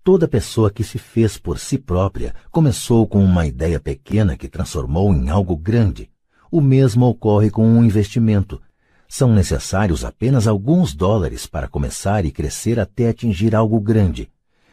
Toda 0.03 0.27
pessoa 0.27 0.71
que 0.71 0.83
se 0.83 0.99
fez 0.99 1.37
por 1.37 1.59
si 1.59 1.77
própria 1.77 2.35
começou 2.51 3.07
com 3.07 3.23
uma 3.23 3.47
ideia 3.47 3.79
pequena 3.79 4.37
que 4.37 4.49
transformou 4.49 5.13
em 5.15 5.29
algo 5.29 5.57
grande. 5.57 6.11
O 6.51 6.61
mesmo 6.61 7.07
ocorre 7.07 7.51
com 7.51 7.67
um 7.67 7.85
investimento. 7.85 8.61
São 9.07 9.33
necessários 9.35 10.05
apenas 10.05 10.47
alguns 10.47 10.95
dólares 10.95 11.47
para 11.47 11.69
começar 11.69 12.25
e 12.25 12.31
crescer 12.31 12.81
até 12.81 13.09
atingir 13.09 13.55
algo 13.55 13.81
grande. 13.81 14.31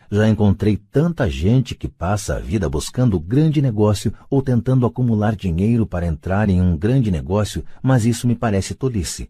Já 0.10 0.30
encontrei 0.30 0.78
tanta 0.78 1.30
gente 1.30 1.76
que 1.76 1.90
passa 1.90 2.38
a 2.38 2.40
vida 2.40 2.70
buscando 2.70 3.20
grande 3.20 3.62
negócio 3.62 4.14
ou 4.30 4.42
tentando 4.42 4.86
acumular 4.86 5.36
dinheiro 5.36 5.86
para 5.86 6.06
entrar 6.06 6.50
em 6.50 6.62
um 6.62 6.78
grande 6.78 7.12
negócio, 7.12 7.66
mas 7.84 8.06
isso 8.06 8.26
me 8.26 8.36
parece 8.36 8.74
tolice. 8.74 9.30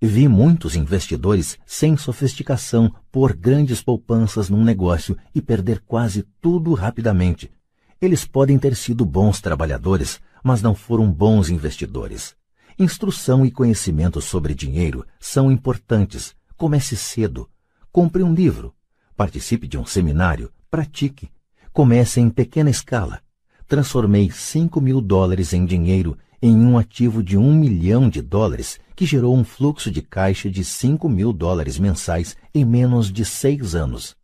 Vi 0.00 0.28
muitos 0.28 0.76
investidores 0.76 1.58
sem 1.64 1.96
sofisticação 1.96 2.94
pôr 3.10 3.34
grandes 3.34 3.82
poupanças 3.82 4.50
num 4.50 4.62
negócio 4.62 5.16
e 5.34 5.40
perder 5.40 5.80
quase 5.86 6.22
tudo 6.38 6.74
rapidamente. 6.74 7.50
Eles 7.98 8.26
podem 8.26 8.58
ter 8.58 8.76
sido 8.76 9.06
bons 9.06 9.40
trabalhadores, 9.40 10.20
mas 10.44 10.60
não 10.60 10.74
foram 10.74 11.10
bons 11.10 11.48
investidores. 11.48 12.36
Instrução 12.78 13.46
e 13.46 13.50
conhecimento 13.50 14.20
sobre 14.20 14.54
dinheiro 14.54 15.02
são 15.18 15.50
importantes. 15.50 16.36
Comece 16.58 16.94
cedo. 16.94 17.48
Compre 17.90 18.22
um 18.22 18.34
livro. 18.34 18.74
Participe 19.16 19.66
de 19.66 19.78
um 19.78 19.86
seminário. 19.86 20.52
Pratique. 20.70 21.30
Comece 21.72 22.20
em 22.20 22.28
pequena 22.28 22.68
escala. 22.68 23.22
Transformei 23.66 24.30
5 24.30 24.78
mil 24.78 25.00
dólares 25.00 25.54
em 25.54 25.64
dinheiro 25.64 26.18
em 26.42 26.54
um 26.54 26.76
ativo 26.76 27.22
de 27.22 27.38
um 27.38 27.54
milhão 27.54 28.10
de 28.10 28.20
dólares 28.20 28.78
que 28.96 29.04
gerou 29.04 29.36
um 29.36 29.44
fluxo 29.44 29.90
de 29.90 30.00
caixa 30.00 30.50
de 30.50 30.64
5 30.64 31.06
mil 31.06 31.30
dólares 31.30 31.78
mensais 31.78 32.34
em 32.54 32.64
menos 32.64 33.12
de 33.12 33.26
seis 33.26 33.74
anos. 33.74 34.16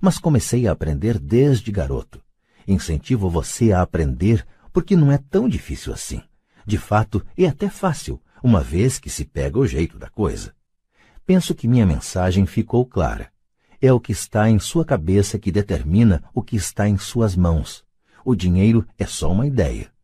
Mas 0.00 0.18
comecei 0.18 0.66
a 0.66 0.72
aprender 0.72 1.16
desde 1.16 1.70
garoto. 1.70 2.20
Incentivo 2.66 3.30
você 3.30 3.70
a 3.70 3.80
aprender 3.80 4.44
porque 4.72 4.96
não 4.96 5.12
é 5.12 5.18
tão 5.30 5.48
difícil 5.48 5.92
assim. 5.92 6.20
De 6.66 6.76
fato, 6.76 7.24
é 7.38 7.46
até 7.46 7.70
fácil, 7.70 8.20
uma 8.42 8.60
vez 8.60 8.98
que 8.98 9.08
se 9.08 9.24
pega 9.24 9.60
o 9.60 9.66
jeito 9.66 9.96
da 9.96 10.10
coisa. 10.10 10.52
Penso 11.24 11.54
que 11.54 11.68
minha 11.68 11.86
mensagem 11.86 12.44
ficou 12.46 12.84
clara. 12.84 13.30
É 13.80 13.92
o 13.92 14.00
que 14.00 14.10
está 14.10 14.50
em 14.50 14.58
sua 14.58 14.84
cabeça 14.84 15.38
que 15.38 15.52
determina 15.52 16.22
o 16.34 16.42
que 16.42 16.56
está 16.56 16.88
em 16.88 16.98
suas 16.98 17.36
mãos. 17.36 17.84
O 18.24 18.34
dinheiro 18.34 18.84
é 18.98 19.06
só 19.06 19.30
uma 19.30 19.46
ideia 19.46 19.95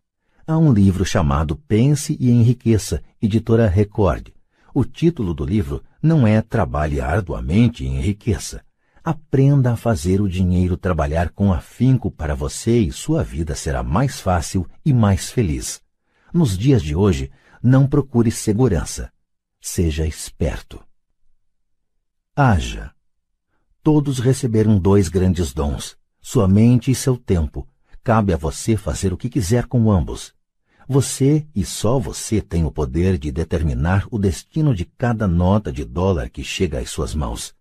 há 0.52 0.58
um 0.58 0.70
livro 0.70 1.02
chamado 1.02 1.56
Pense 1.56 2.14
e 2.20 2.30
Enriqueça, 2.30 3.02
editora 3.22 3.66
Record. 3.66 4.28
O 4.74 4.84
título 4.84 5.32
do 5.32 5.46
livro 5.46 5.82
não 6.02 6.26
é 6.26 6.42
Trabalhe 6.42 7.00
arduamente 7.00 7.84
e 7.84 7.86
enriqueça. 7.86 8.62
Aprenda 9.02 9.72
a 9.72 9.76
fazer 9.76 10.20
o 10.20 10.28
dinheiro 10.28 10.76
trabalhar 10.76 11.30
com 11.30 11.52
afinco 11.52 12.10
para 12.10 12.34
você 12.34 12.78
e 12.80 12.92
sua 12.92 13.24
vida 13.24 13.54
será 13.54 13.82
mais 13.82 14.20
fácil 14.20 14.68
e 14.84 14.92
mais 14.92 15.30
feliz. 15.30 15.80
Nos 16.32 16.56
dias 16.56 16.82
de 16.82 16.94
hoje, 16.94 17.30
não 17.62 17.86
procure 17.86 18.30
segurança. 18.30 19.10
Seja 19.58 20.06
esperto. 20.06 20.84
Haja. 22.36 22.92
Todos 23.82 24.18
receberam 24.18 24.78
dois 24.78 25.08
grandes 25.08 25.52
dons, 25.54 25.96
sua 26.20 26.46
mente 26.46 26.90
e 26.90 26.94
seu 26.94 27.16
tempo. 27.16 27.66
Cabe 28.04 28.34
a 28.34 28.36
você 28.36 28.76
fazer 28.76 29.14
o 29.14 29.16
que 29.16 29.30
quiser 29.30 29.66
com 29.66 29.90
ambos. 29.90 30.34
Você 30.92 31.46
e 31.54 31.64
só 31.64 31.98
você 31.98 32.42
tem 32.42 32.66
o 32.66 32.70
poder 32.70 33.16
de 33.16 33.32
determinar 33.32 34.06
o 34.10 34.18
destino 34.18 34.74
de 34.74 34.84
cada 34.84 35.26
nota 35.26 35.72
de 35.72 35.86
dólar 35.86 36.28
que 36.28 36.44
chega 36.44 36.80
às 36.80 36.90
suas 36.90 37.14
mãos. 37.14 37.54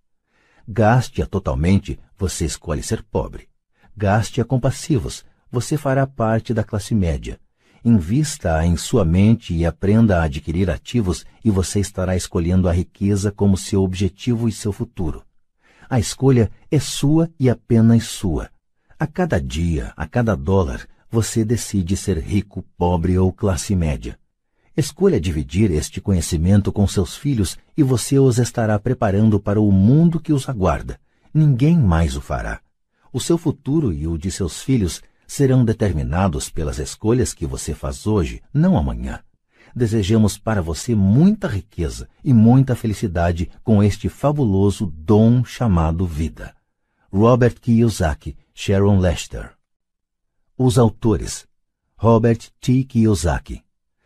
Gaste-a 0.67 1.25
totalmente, 1.25 1.97
você 2.17 2.43
escolhe 2.43 2.83
ser 2.83 3.01
pobre. 3.01 3.47
Gaste-a 3.95 4.43
com 4.43 4.59
passivos, 4.59 5.23
você 5.49 5.77
fará 5.77 6.05
parte 6.05 6.53
da 6.53 6.61
classe 6.61 6.93
média. 6.93 7.39
invista-a 7.85 8.65
em 8.65 8.75
sua 8.75 9.05
mente 9.05 9.53
e 9.53 9.65
aprenda 9.65 10.19
a 10.19 10.23
adquirir 10.23 10.69
ativos 10.69 11.25
e 11.41 11.49
você 11.49 11.79
estará 11.79 12.17
escolhendo 12.17 12.67
a 12.67 12.73
riqueza 12.73 13.31
como 13.31 13.55
seu 13.55 13.81
objetivo 13.81 14.49
e 14.49 14.51
seu 14.51 14.73
futuro. 14.73 15.23
A 15.89 16.01
escolha 16.01 16.51
é 16.69 16.81
sua 16.81 17.31
e 17.39 17.49
apenas 17.49 18.03
sua. 18.03 18.49
A 18.99 19.07
cada 19.07 19.39
dia, 19.39 19.93
a 19.95 20.05
cada 20.05 20.35
dólar, 20.35 20.85
você 21.11 21.43
decide 21.43 21.97
ser 21.97 22.17
rico, 22.17 22.63
pobre 22.77 23.17
ou 23.17 23.33
classe 23.33 23.75
média. 23.75 24.17
Escolha 24.77 25.19
dividir 25.19 25.69
este 25.69 25.99
conhecimento 25.99 26.71
com 26.71 26.87
seus 26.87 27.17
filhos 27.17 27.57
e 27.75 27.83
você 27.83 28.17
os 28.17 28.37
estará 28.37 28.79
preparando 28.79 29.37
para 29.37 29.59
o 29.59 29.69
mundo 29.69 30.21
que 30.21 30.31
os 30.31 30.47
aguarda. 30.47 30.97
Ninguém 31.33 31.77
mais 31.77 32.15
o 32.15 32.21
fará. 32.21 32.61
O 33.11 33.19
seu 33.19 33.37
futuro 33.37 33.91
e 33.91 34.07
o 34.07 34.17
de 34.17 34.31
seus 34.31 34.61
filhos 34.61 35.01
serão 35.27 35.65
determinados 35.65 36.49
pelas 36.49 36.79
escolhas 36.79 37.33
que 37.33 37.45
você 37.45 37.73
faz 37.73 38.07
hoje, 38.07 38.41
não 38.53 38.77
amanhã. 38.77 39.19
Desejamos 39.75 40.37
para 40.37 40.61
você 40.61 40.95
muita 40.95 41.47
riqueza 41.47 42.07
e 42.23 42.33
muita 42.33 42.73
felicidade 42.73 43.49
com 43.65 43.83
este 43.83 44.07
fabuloso 44.07 44.85
dom 44.85 45.43
chamado 45.43 46.05
vida. 46.05 46.55
Robert 47.11 47.55
Kiyosaki, 47.59 48.37
Sharon 48.53 48.99
Lester. 48.99 49.60
Os 50.63 50.77
autores: 50.77 51.47
Robert 51.97 52.37
T. 52.59 52.83
Kiyosaki. 52.83 53.63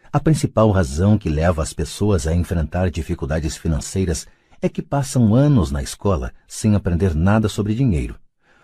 A 0.10 0.22
principal 0.22 0.72
razão 0.72 1.18
que 1.18 1.28
leva 1.28 1.62
as 1.62 1.74
pessoas 1.74 2.26
a 2.26 2.34
enfrentar 2.34 2.90
dificuldades 2.90 3.58
financeiras 3.58 4.26
é 4.62 4.70
que 4.70 4.82
passam 4.82 5.36
anos 5.36 5.70
na 5.70 5.84
escola 5.84 6.32
sem 6.48 6.74
aprender 6.74 7.14
nada 7.14 7.50
sobre 7.50 7.76
dinheiro. 7.76 8.16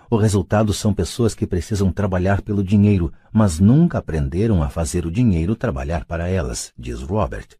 O 0.09 0.15
resultado 0.15 0.71
são 0.71 0.93
pessoas 0.93 1.35
que 1.35 1.45
precisam 1.45 1.91
trabalhar 1.91 2.41
pelo 2.41 2.63
dinheiro, 2.63 3.11
mas 3.29 3.59
nunca 3.59 3.97
aprenderam 3.97 4.63
a 4.63 4.69
fazer 4.69 5.05
o 5.05 5.11
dinheiro 5.11 5.53
trabalhar 5.53 6.05
para 6.05 6.29
elas, 6.29 6.71
diz 6.77 7.01
Robert. 7.01 7.57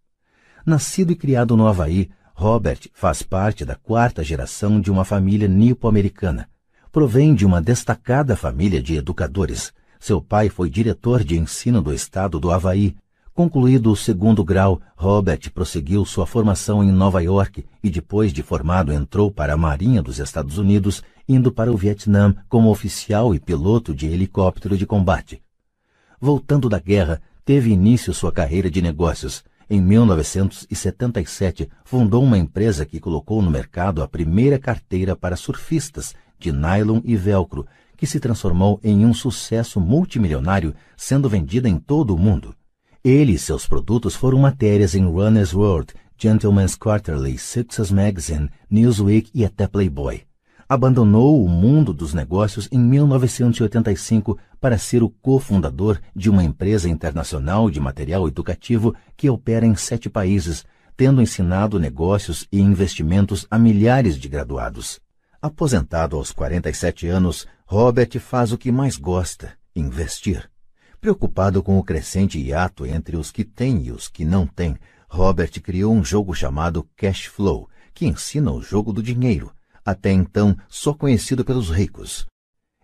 Nascido 0.66 1.12
e 1.12 1.16
criado 1.18 1.58
no 1.58 1.68
Havaí, 1.68 2.10
Robert 2.34 2.80
faz 2.94 3.22
parte 3.22 3.66
da 3.66 3.76
quarta 3.76 4.24
geração 4.24 4.80
de 4.80 4.90
uma 4.90 5.04
família 5.04 5.50
nipo-americana. 5.50 6.48
Provém 6.90 7.36
de 7.36 7.46
uma 7.46 7.62
destacada 7.62 8.38
família 8.38 8.82
de 8.82 8.96
educadores. 8.96 9.74
Seu 10.02 10.20
pai 10.20 10.50
foi 10.50 10.68
diretor 10.68 11.24
de 11.24 11.38
ensino 11.38 11.80
do 11.80 11.94
estado 11.94 12.40
do 12.40 12.50
Havaí, 12.50 12.96
Concluído 13.34 13.92
o 13.92 13.96
segundo 13.96 14.44
grau, 14.44 14.82
Robert 14.96 15.40
prosseguiu 15.54 16.04
sua 16.06 16.26
formação 16.26 16.84
em 16.84 16.92
Nova 16.92 17.24
York 17.24 17.66
e, 17.82 17.90
depois 17.90 18.34
de 18.34 18.44
formado, 18.44 18.92
entrou 18.92 19.32
para 19.32 19.54
a 19.54 19.58
Marinha 19.58 20.02
dos 20.02 20.20
Estados 20.20 20.58
Unidos, 20.58 21.02
indo 21.30 21.50
para 21.50 21.72
o 21.72 21.78
Vietnã 21.78 22.36
como 22.50 22.70
oficial 22.70 23.34
e 23.34 23.40
piloto 23.40 23.96
de 23.96 24.06
helicóptero 24.08 24.78
de 24.78 24.86
combate. 24.86 25.42
Voltando 26.20 26.68
da 26.68 26.78
guerra, 26.78 27.22
teve 27.46 27.70
início 27.70 28.14
sua 28.14 28.34
carreira 28.34 28.70
de 28.70 28.82
negócios. 28.82 29.46
Em 29.70 29.80
1977, 29.80 31.70
fundou 31.86 32.22
uma 32.22 32.38
empresa 32.38 32.86
que 32.86 33.00
colocou 33.00 33.42
no 33.42 33.50
mercado 33.50 34.04
a 34.04 34.08
primeira 34.10 34.60
carteira 34.60 35.16
para 35.16 35.38
surfistas 35.38 36.14
de 36.38 36.52
nylon 36.52 37.00
e 37.06 37.16
velcro, 37.16 37.66
que 38.02 38.08
se 38.08 38.20
transformou 38.20 38.80
em 38.84 39.06
um 39.06 39.14
sucesso 39.14 39.80
multimilionário, 39.80 40.74
sendo 40.98 41.30
vendida 41.30 41.70
em 41.70 41.78
todo 41.78 42.16
o 42.16 42.18
mundo. 42.18 42.56
Ele 43.04 43.34
e 43.34 43.38
seus 43.38 43.68
produtos 43.68 44.16
foram 44.16 44.40
matérias 44.40 44.96
em 44.96 45.06
Runner's 45.06 45.54
World, 45.54 45.94
Gentleman's 46.18 46.76
Quarterly, 46.76 47.38
Success 47.38 47.92
Magazine, 47.92 48.50
Newsweek 48.72 49.30
e 49.36 49.46
até 49.46 49.68
Playboy. 49.68 50.24
Abandonou 50.68 51.46
o 51.46 51.48
mundo 51.48 51.94
dos 51.94 52.12
negócios 52.12 52.68
em 52.72 52.80
1985 52.80 54.36
para 54.60 54.80
ser 54.80 55.04
o 55.04 55.10
cofundador 55.10 56.00
de 56.16 56.28
uma 56.28 56.44
empresa 56.44 56.90
internacional 56.90 57.70
de 57.70 57.80
material 57.80 58.28
educativo 58.28 58.96
que 59.16 59.30
opera 59.30 59.64
em 59.64 59.76
sete 59.76 60.10
países, 60.10 60.66
tendo 60.98 61.22
ensinado 61.22 61.80
negócios 61.80 62.48
e 62.52 62.60
investimentos 62.60 63.46
a 63.52 63.60
milhares 63.60 64.18
de 64.18 64.28
graduados. 64.28 65.00
Aposentado 65.44 66.18
aos 66.18 66.32
47 66.32 67.08
anos, 67.08 67.48
Robert 67.66 68.20
faz 68.20 68.52
o 68.52 68.60
que 68.60 68.72
mais 68.72 68.96
gosta: 68.96 69.58
investir. 69.76 70.48
Preocupado 71.00 71.64
com 71.64 71.80
o 71.80 71.84
crescente 71.84 72.38
hiato 72.38 72.86
entre 72.86 73.18
os 73.18 73.32
que 73.32 73.44
têm 73.44 73.88
e 73.88 73.92
os 73.92 74.08
que 74.08 74.24
não 74.24 74.46
têm, 74.46 74.78
Robert 75.10 75.50
criou 75.60 75.96
um 75.96 76.06
jogo 76.06 76.36
chamado 76.36 76.88
Cash 76.96 77.26
Flow, 77.26 77.68
que 77.92 78.06
ensina 78.06 78.52
o 78.52 78.62
jogo 78.62 78.94
do 78.94 79.02
dinheiro, 79.02 79.52
até 79.84 80.12
então 80.12 80.56
só 80.70 80.94
conhecido 80.94 81.44
pelos 81.44 81.72
ricos. 81.72 82.28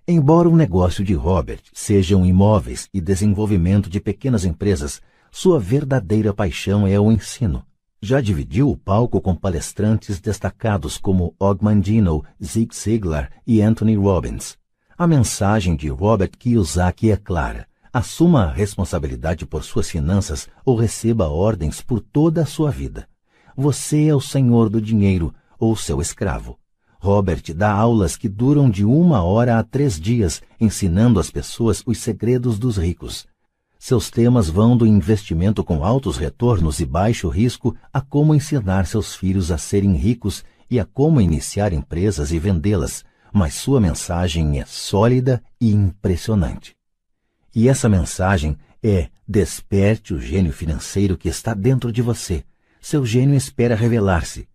Embora 0.07 0.49
o 0.49 0.55
negócio 0.55 1.03
de 1.03 1.13
Robert 1.13 1.61
sejam 1.73 2.25
imóveis 2.25 2.89
e 2.91 2.99
desenvolvimento 2.99 3.87
de 3.87 4.01
pequenas 4.01 4.45
empresas, 4.45 4.99
sua 5.29 5.59
verdadeira 5.59 6.33
paixão 6.33 6.87
é 6.87 6.99
o 6.99 7.11
ensino. 7.11 7.63
Já 7.99 8.21
dividiu 8.21 8.69
o 8.69 8.77
palco 8.77 9.19
com 9.19 9.35
palestrantes 9.35 10.19
destacados 10.19 10.99
como 10.99 11.33
Og 11.39 11.63
Mandino, 11.63 12.23
Zig 12.43 12.75
Ziglar 12.75 13.31
e 13.45 13.59
Anthony 13.59 13.95
Robbins. 13.95 14.55
A 14.95 15.07
mensagem 15.07 15.75
de 15.75 15.89
Robert 15.89 16.29
Kiyosaki 16.37 17.09
é 17.09 17.17
clara. 17.17 17.67
Assuma 17.91 18.43
a 18.43 18.51
responsabilidade 18.51 19.47
por 19.47 19.63
suas 19.63 19.89
finanças 19.89 20.47
ou 20.63 20.75
receba 20.75 21.27
ordens 21.27 21.81
por 21.81 21.99
toda 21.99 22.43
a 22.43 22.45
sua 22.45 22.69
vida. 22.69 23.07
Você 23.55 24.05
é 24.05 24.13
o 24.13 24.21
senhor 24.21 24.69
do 24.69 24.79
dinheiro 24.79 25.33
ou 25.57 25.75
seu 25.75 25.99
escravo. 25.99 26.59
Robert 26.99 27.41
dá 27.55 27.71
aulas 27.71 28.15
que 28.15 28.29
duram 28.29 28.69
de 28.69 28.85
uma 28.85 29.23
hora 29.23 29.57
a 29.57 29.63
três 29.63 29.99
dias, 29.99 30.39
ensinando 30.61 31.19
às 31.19 31.31
pessoas 31.31 31.81
os 31.83 31.97
segredos 31.97 32.59
dos 32.59 32.77
ricos. 32.77 33.25
Seus 33.79 34.09
temas 34.09 34.49
vão 34.49 34.75
do 34.75 34.85
investimento 34.85 35.63
com 35.63 35.83
altos 35.83 36.17
retornos 36.17 36.79
e 36.79 36.85
baixo 36.85 37.29
risco 37.29 37.75
a 37.93 38.01
como 38.01 38.33
ensinar 38.33 38.85
seus 38.87 39.15
filhos 39.15 39.51
a 39.51 39.57
serem 39.57 39.93
ricos 39.93 40.43
e 40.69 40.79
a 40.79 40.85
como 40.85 41.21
iniciar 41.21 41.71
empresas 41.71 42.31
e 42.31 42.39
vendê-las, 42.39 43.05
mas 43.31 43.53
sua 43.53 43.79
mensagem 43.79 44.59
é 44.59 44.65
sólida 44.65 45.43
e 45.61 45.71
impressionante. 45.71 46.75
E 47.55 47.69
essa 47.69 47.87
mensagem 47.87 48.57
é: 48.83 49.09
desperte 49.27 50.13
o 50.13 50.19
gênio 50.19 50.51
financeiro 50.51 51.17
que 51.17 51.29
está 51.29 51.53
dentro 51.53 51.91
de 51.91 52.01
você. 52.01 52.43
Seu 52.81 53.05
gênio 53.05 53.35
espera 53.35 53.75
revelar-se. 53.75 54.47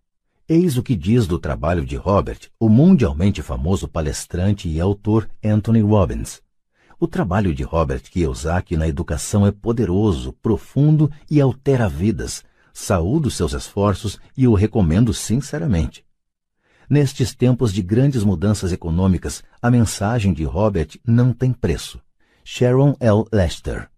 Eis 0.47 0.77
o 0.77 0.83
que 0.83 0.95
diz 0.95 1.25
do 1.25 1.39
trabalho 1.39 1.85
de 1.85 1.95
Robert, 1.95 2.49
o 2.59 2.67
mundialmente 2.67 3.41
famoso 3.41 3.87
palestrante 3.87 4.67
e 4.67 4.79
autor 4.79 5.29
Anthony 5.43 5.81
Robbins. 5.81 6.42
O 7.03 7.07
trabalho 7.15 7.53
de 7.53 7.63
Robert 7.63 8.01
Kiyosaki 8.03 8.77
na 8.77 8.87
educação 8.87 9.45
é 9.45 9.51
poderoso, 9.51 10.31
profundo 10.41 11.11
e 11.29 11.41
altera 11.41 11.89
vidas. 11.89 12.45
Saúdo 12.71 13.29
seus 13.29 13.51
esforços 13.51 14.17
e 14.37 14.47
o 14.47 14.53
recomendo 14.53 15.13
sinceramente. 15.13 16.05
Nestes 16.89 17.35
tempos 17.35 17.73
de 17.73 17.81
grandes 17.81 18.23
mudanças 18.23 18.71
econômicas, 18.71 19.43
a 19.61 19.69
mensagem 19.69 20.31
de 20.31 20.45
Robert 20.45 20.91
não 21.05 21.33
tem 21.33 21.51
preço. 21.51 21.99
Sharon 22.41 22.95
L. 23.01 23.25
Lester, 23.33 23.89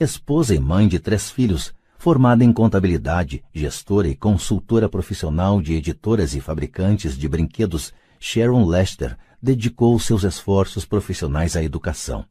esposa 0.00 0.54
e 0.54 0.58
mãe 0.58 0.88
de 0.88 0.98
três 0.98 1.30
filhos, 1.30 1.74
formada 1.98 2.44
em 2.44 2.50
contabilidade, 2.50 3.44
gestora 3.52 4.08
e 4.08 4.16
consultora 4.16 4.88
profissional 4.88 5.60
de 5.60 5.74
editoras 5.74 6.34
e 6.34 6.40
fabricantes 6.40 7.14
de 7.18 7.28
brinquedos, 7.28 7.92
Sharon 8.18 8.64
Lester 8.64 9.18
dedicou 9.42 9.98
seus 10.00 10.24
esforços 10.24 10.86
profissionais 10.86 11.56
à 11.56 11.62
educação. 11.62 12.24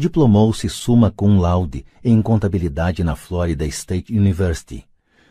Diplomou-se 0.00 0.68
summa 0.68 1.10
cum 1.10 1.40
laude 1.40 1.84
em 2.04 2.22
contabilidade 2.22 3.02
na 3.02 3.16
Florida 3.16 3.66
State 3.66 4.16
University. 4.16 4.84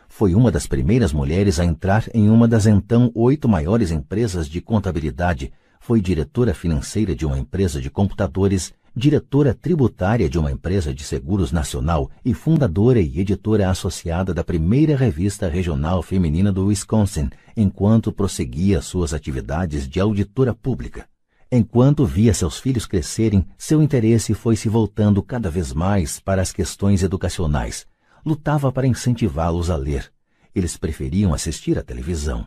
Foi 0.06 0.34
uma 0.34 0.50
das 0.50 0.66
primeiras 0.66 1.10
mulheres 1.10 1.58
a 1.58 1.64
entrar 1.64 2.04
em 2.12 2.28
uma 2.28 2.46
das 2.46 2.66
então 2.66 3.10
oito 3.14 3.48
maiores 3.48 3.90
empresas 3.90 4.46
de 4.46 4.60
contabilidade. 4.60 5.50
Foi 5.80 6.02
diretora 6.02 6.52
financeira 6.52 7.14
de 7.14 7.24
uma 7.24 7.38
empresa 7.38 7.80
de 7.80 7.88
computadores 7.88 8.74
diretora 8.94 9.54
tributária 9.54 10.28
de 10.28 10.38
uma 10.38 10.52
empresa 10.52 10.92
de 10.92 11.02
seguros 11.02 11.50
nacional 11.50 12.10
e 12.22 12.34
fundadora 12.34 13.00
e 13.00 13.20
editora 13.20 13.70
associada 13.70 14.34
da 14.34 14.44
primeira 14.44 14.94
revista 14.94 15.48
regional 15.48 16.02
feminina 16.02 16.52
do 16.52 16.66
Wisconsin, 16.66 17.30
enquanto 17.56 18.12
prosseguia 18.12 18.82
suas 18.82 19.14
atividades 19.14 19.88
de 19.88 19.98
auditora 19.98 20.52
pública. 20.52 21.06
Enquanto 21.50 22.04
via 22.04 22.34
seus 22.34 22.58
filhos 22.58 22.84
crescerem, 22.84 23.46
seu 23.56 23.82
interesse 23.82 24.34
foi 24.34 24.54
se 24.54 24.68
voltando 24.68 25.22
cada 25.22 25.50
vez 25.50 25.72
mais 25.72 26.20
para 26.20 26.42
as 26.42 26.52
questões 26.52 27.02
educacionais. 27.02 27.86
Lutava 28.24 28.70
para 28.70 28.86
incentivá-los 28.86 29.70
a 29.70 29.76
ler. 29.76 30.12
Eles 30.54 30.76
preferiam 30.76 31.32
assistir 31.32 31.78
à 31.78 31.82
televisão. 31.82 32.46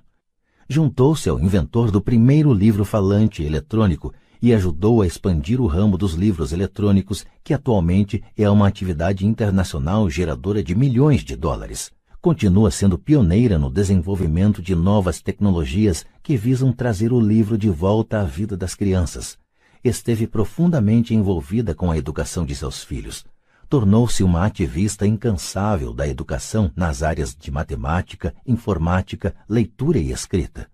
Juntou-se 0.69 1.28
ao 1.28 1.40
inventor 1.40 1.90
do 1.90 2.00
primeiro 2.00 2.53
livro 2.53 2.85
falante 2.85 3.42
eletrônico 3.42 4.14
e 4.40 4.53
ajudou 4.53 5.01
a 5.01 5.08
expandir 5.08 5.60
o 5.60 5.66
ramo 5.66 5.98
dos 5.98 6.14
livros 6.14 6.53
eletrônicos, 6.53 7.26
que 7.44 7.56
atualmente 7.56 8.24
é 8.38 8.48
uma 8.48 8.67
atividade 8.67 9.26
internacional 9.26 10.08
geradora 10.12 10.64
de 10.64 10.76
milhões 10.76 11.24
de 11.24 11.35
dólares. 11.35 11.92
Continua 12.21 12.69
sendo 12.69 12.99
pioneira 12.99 13.57
no 13.57 13.67
desenvolvimento 13.67 14.61
de 14.61 14.75
novas 14.75 15.19
tecnologias 15.19 16.05
que 16.21 16.37
visam 16.37 16.71
trazer 16.71 17.11
o 17.11 17.19
livro 17.19 17.57
de 17.57 17.67
volta 17.67 18.21
à 18.21 18.23
vida 18.23 18.55
das 18.55 18.75
crianças. 18.75 19.39
Esteve 19.83 20.27
profundamente 20.27 21.15
envolvida 21.15 21.73
com 21.73 21.89
a 21.89 21.97
educação 21.97 22.45
de 22.45 22.53
seus 22.53 22.83
filhos. 22.83 23.25
tornou-se 23.67 24.21
uma 24.21 24.45
ativista 24.45 25.07
incansável 25.07 25.93
da 25.93 26.07
educação 26.07 26.69
nas 26.75 27.01
áreas 27.01 27.33
de 27.33 27.49
matemática, 27.49 28.35
informática, 28.45 29.33
leitura 29.49 29.97
e 29.97 30.11
escrita. 30.11 30.69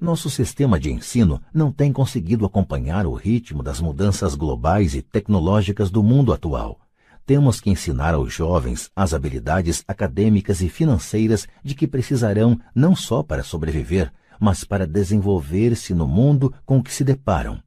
Nosso 0.00 0.28
sistema 0.28 0.80
de 0.80 0.90
ensino 0.90 1.40
não 1.54 1.70
tem 1.70 1.92
conseguido 1.92 2.44
acompanhar 2.44 3.06
o 3.06 3.12
ritmo 3.12 3.62
das 3.62 3.80
mudanças 3.80 4.34
globais 4.34 4.96
e 4.96 5.02
tecnológicas 5.02 5.90
do 5.90 6.02
mundo 6.02 6.32
atual. 6.32 6.80
Temos 7.28 7.60
que 7.60 7.68
ensinar 7.68 8.14
aos 8.14 8.32
jovens 8.32 8.90
as 8.96 9.12
habilidades 9.12 9.84
acadêmicas 9.86 10.62
e 10.62 10.68
financeiras 10.70 11.46
de 11.62 11.74
que 11.74 11.86
precisarão 11.86 12.58
não 12.74 12.96
só 12.96 13.22
para 13.22 13.44
sobreviver, 13.44 14.10
mas 14.40 14.64
para 14.64 14.86
desenvolver-se 14.86 15.92
no 15.92 16.08
mundo 16.08 16.50
com 16.64 16.82
que 16.82 16.90
se 16.90 17.04
deparam. 17.04 17.62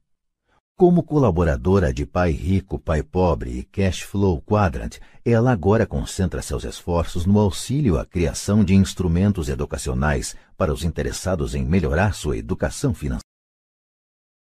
Como 0.76 1.04
colaboradora 1.04 1.94
de 1.94 2.04
Pai 2.04 2.32
Rico, 2.32 2.76
Pai 2.76 3.04
Pobre 3.04 3.56
e 3.56 3.62
Cash 3.62 4.00
Flow 4.00 4.42
Quadrant, 4.42 4.98
ela 5.24 5.52
agora 5.52 5.86
concentra 5.86 6.42
seus 6.42 6.64
esforços 6.64 7.24
no 7.24 7.38
auxílio 7.38 8.00
à 8.00 8.04
criação 8.04 8.64
de 8.64 8.74
instrumentos 8.74 9.48
educacionais 9.48 10.34
para 10.56 10.72
os 10.72 10.82
interessados 10.82 11.54
em 11.54 11.64
melhorar 11.64 12.14
sua 12.14 12.36
educação 12.36 12.92
financeira. 12.92 13.31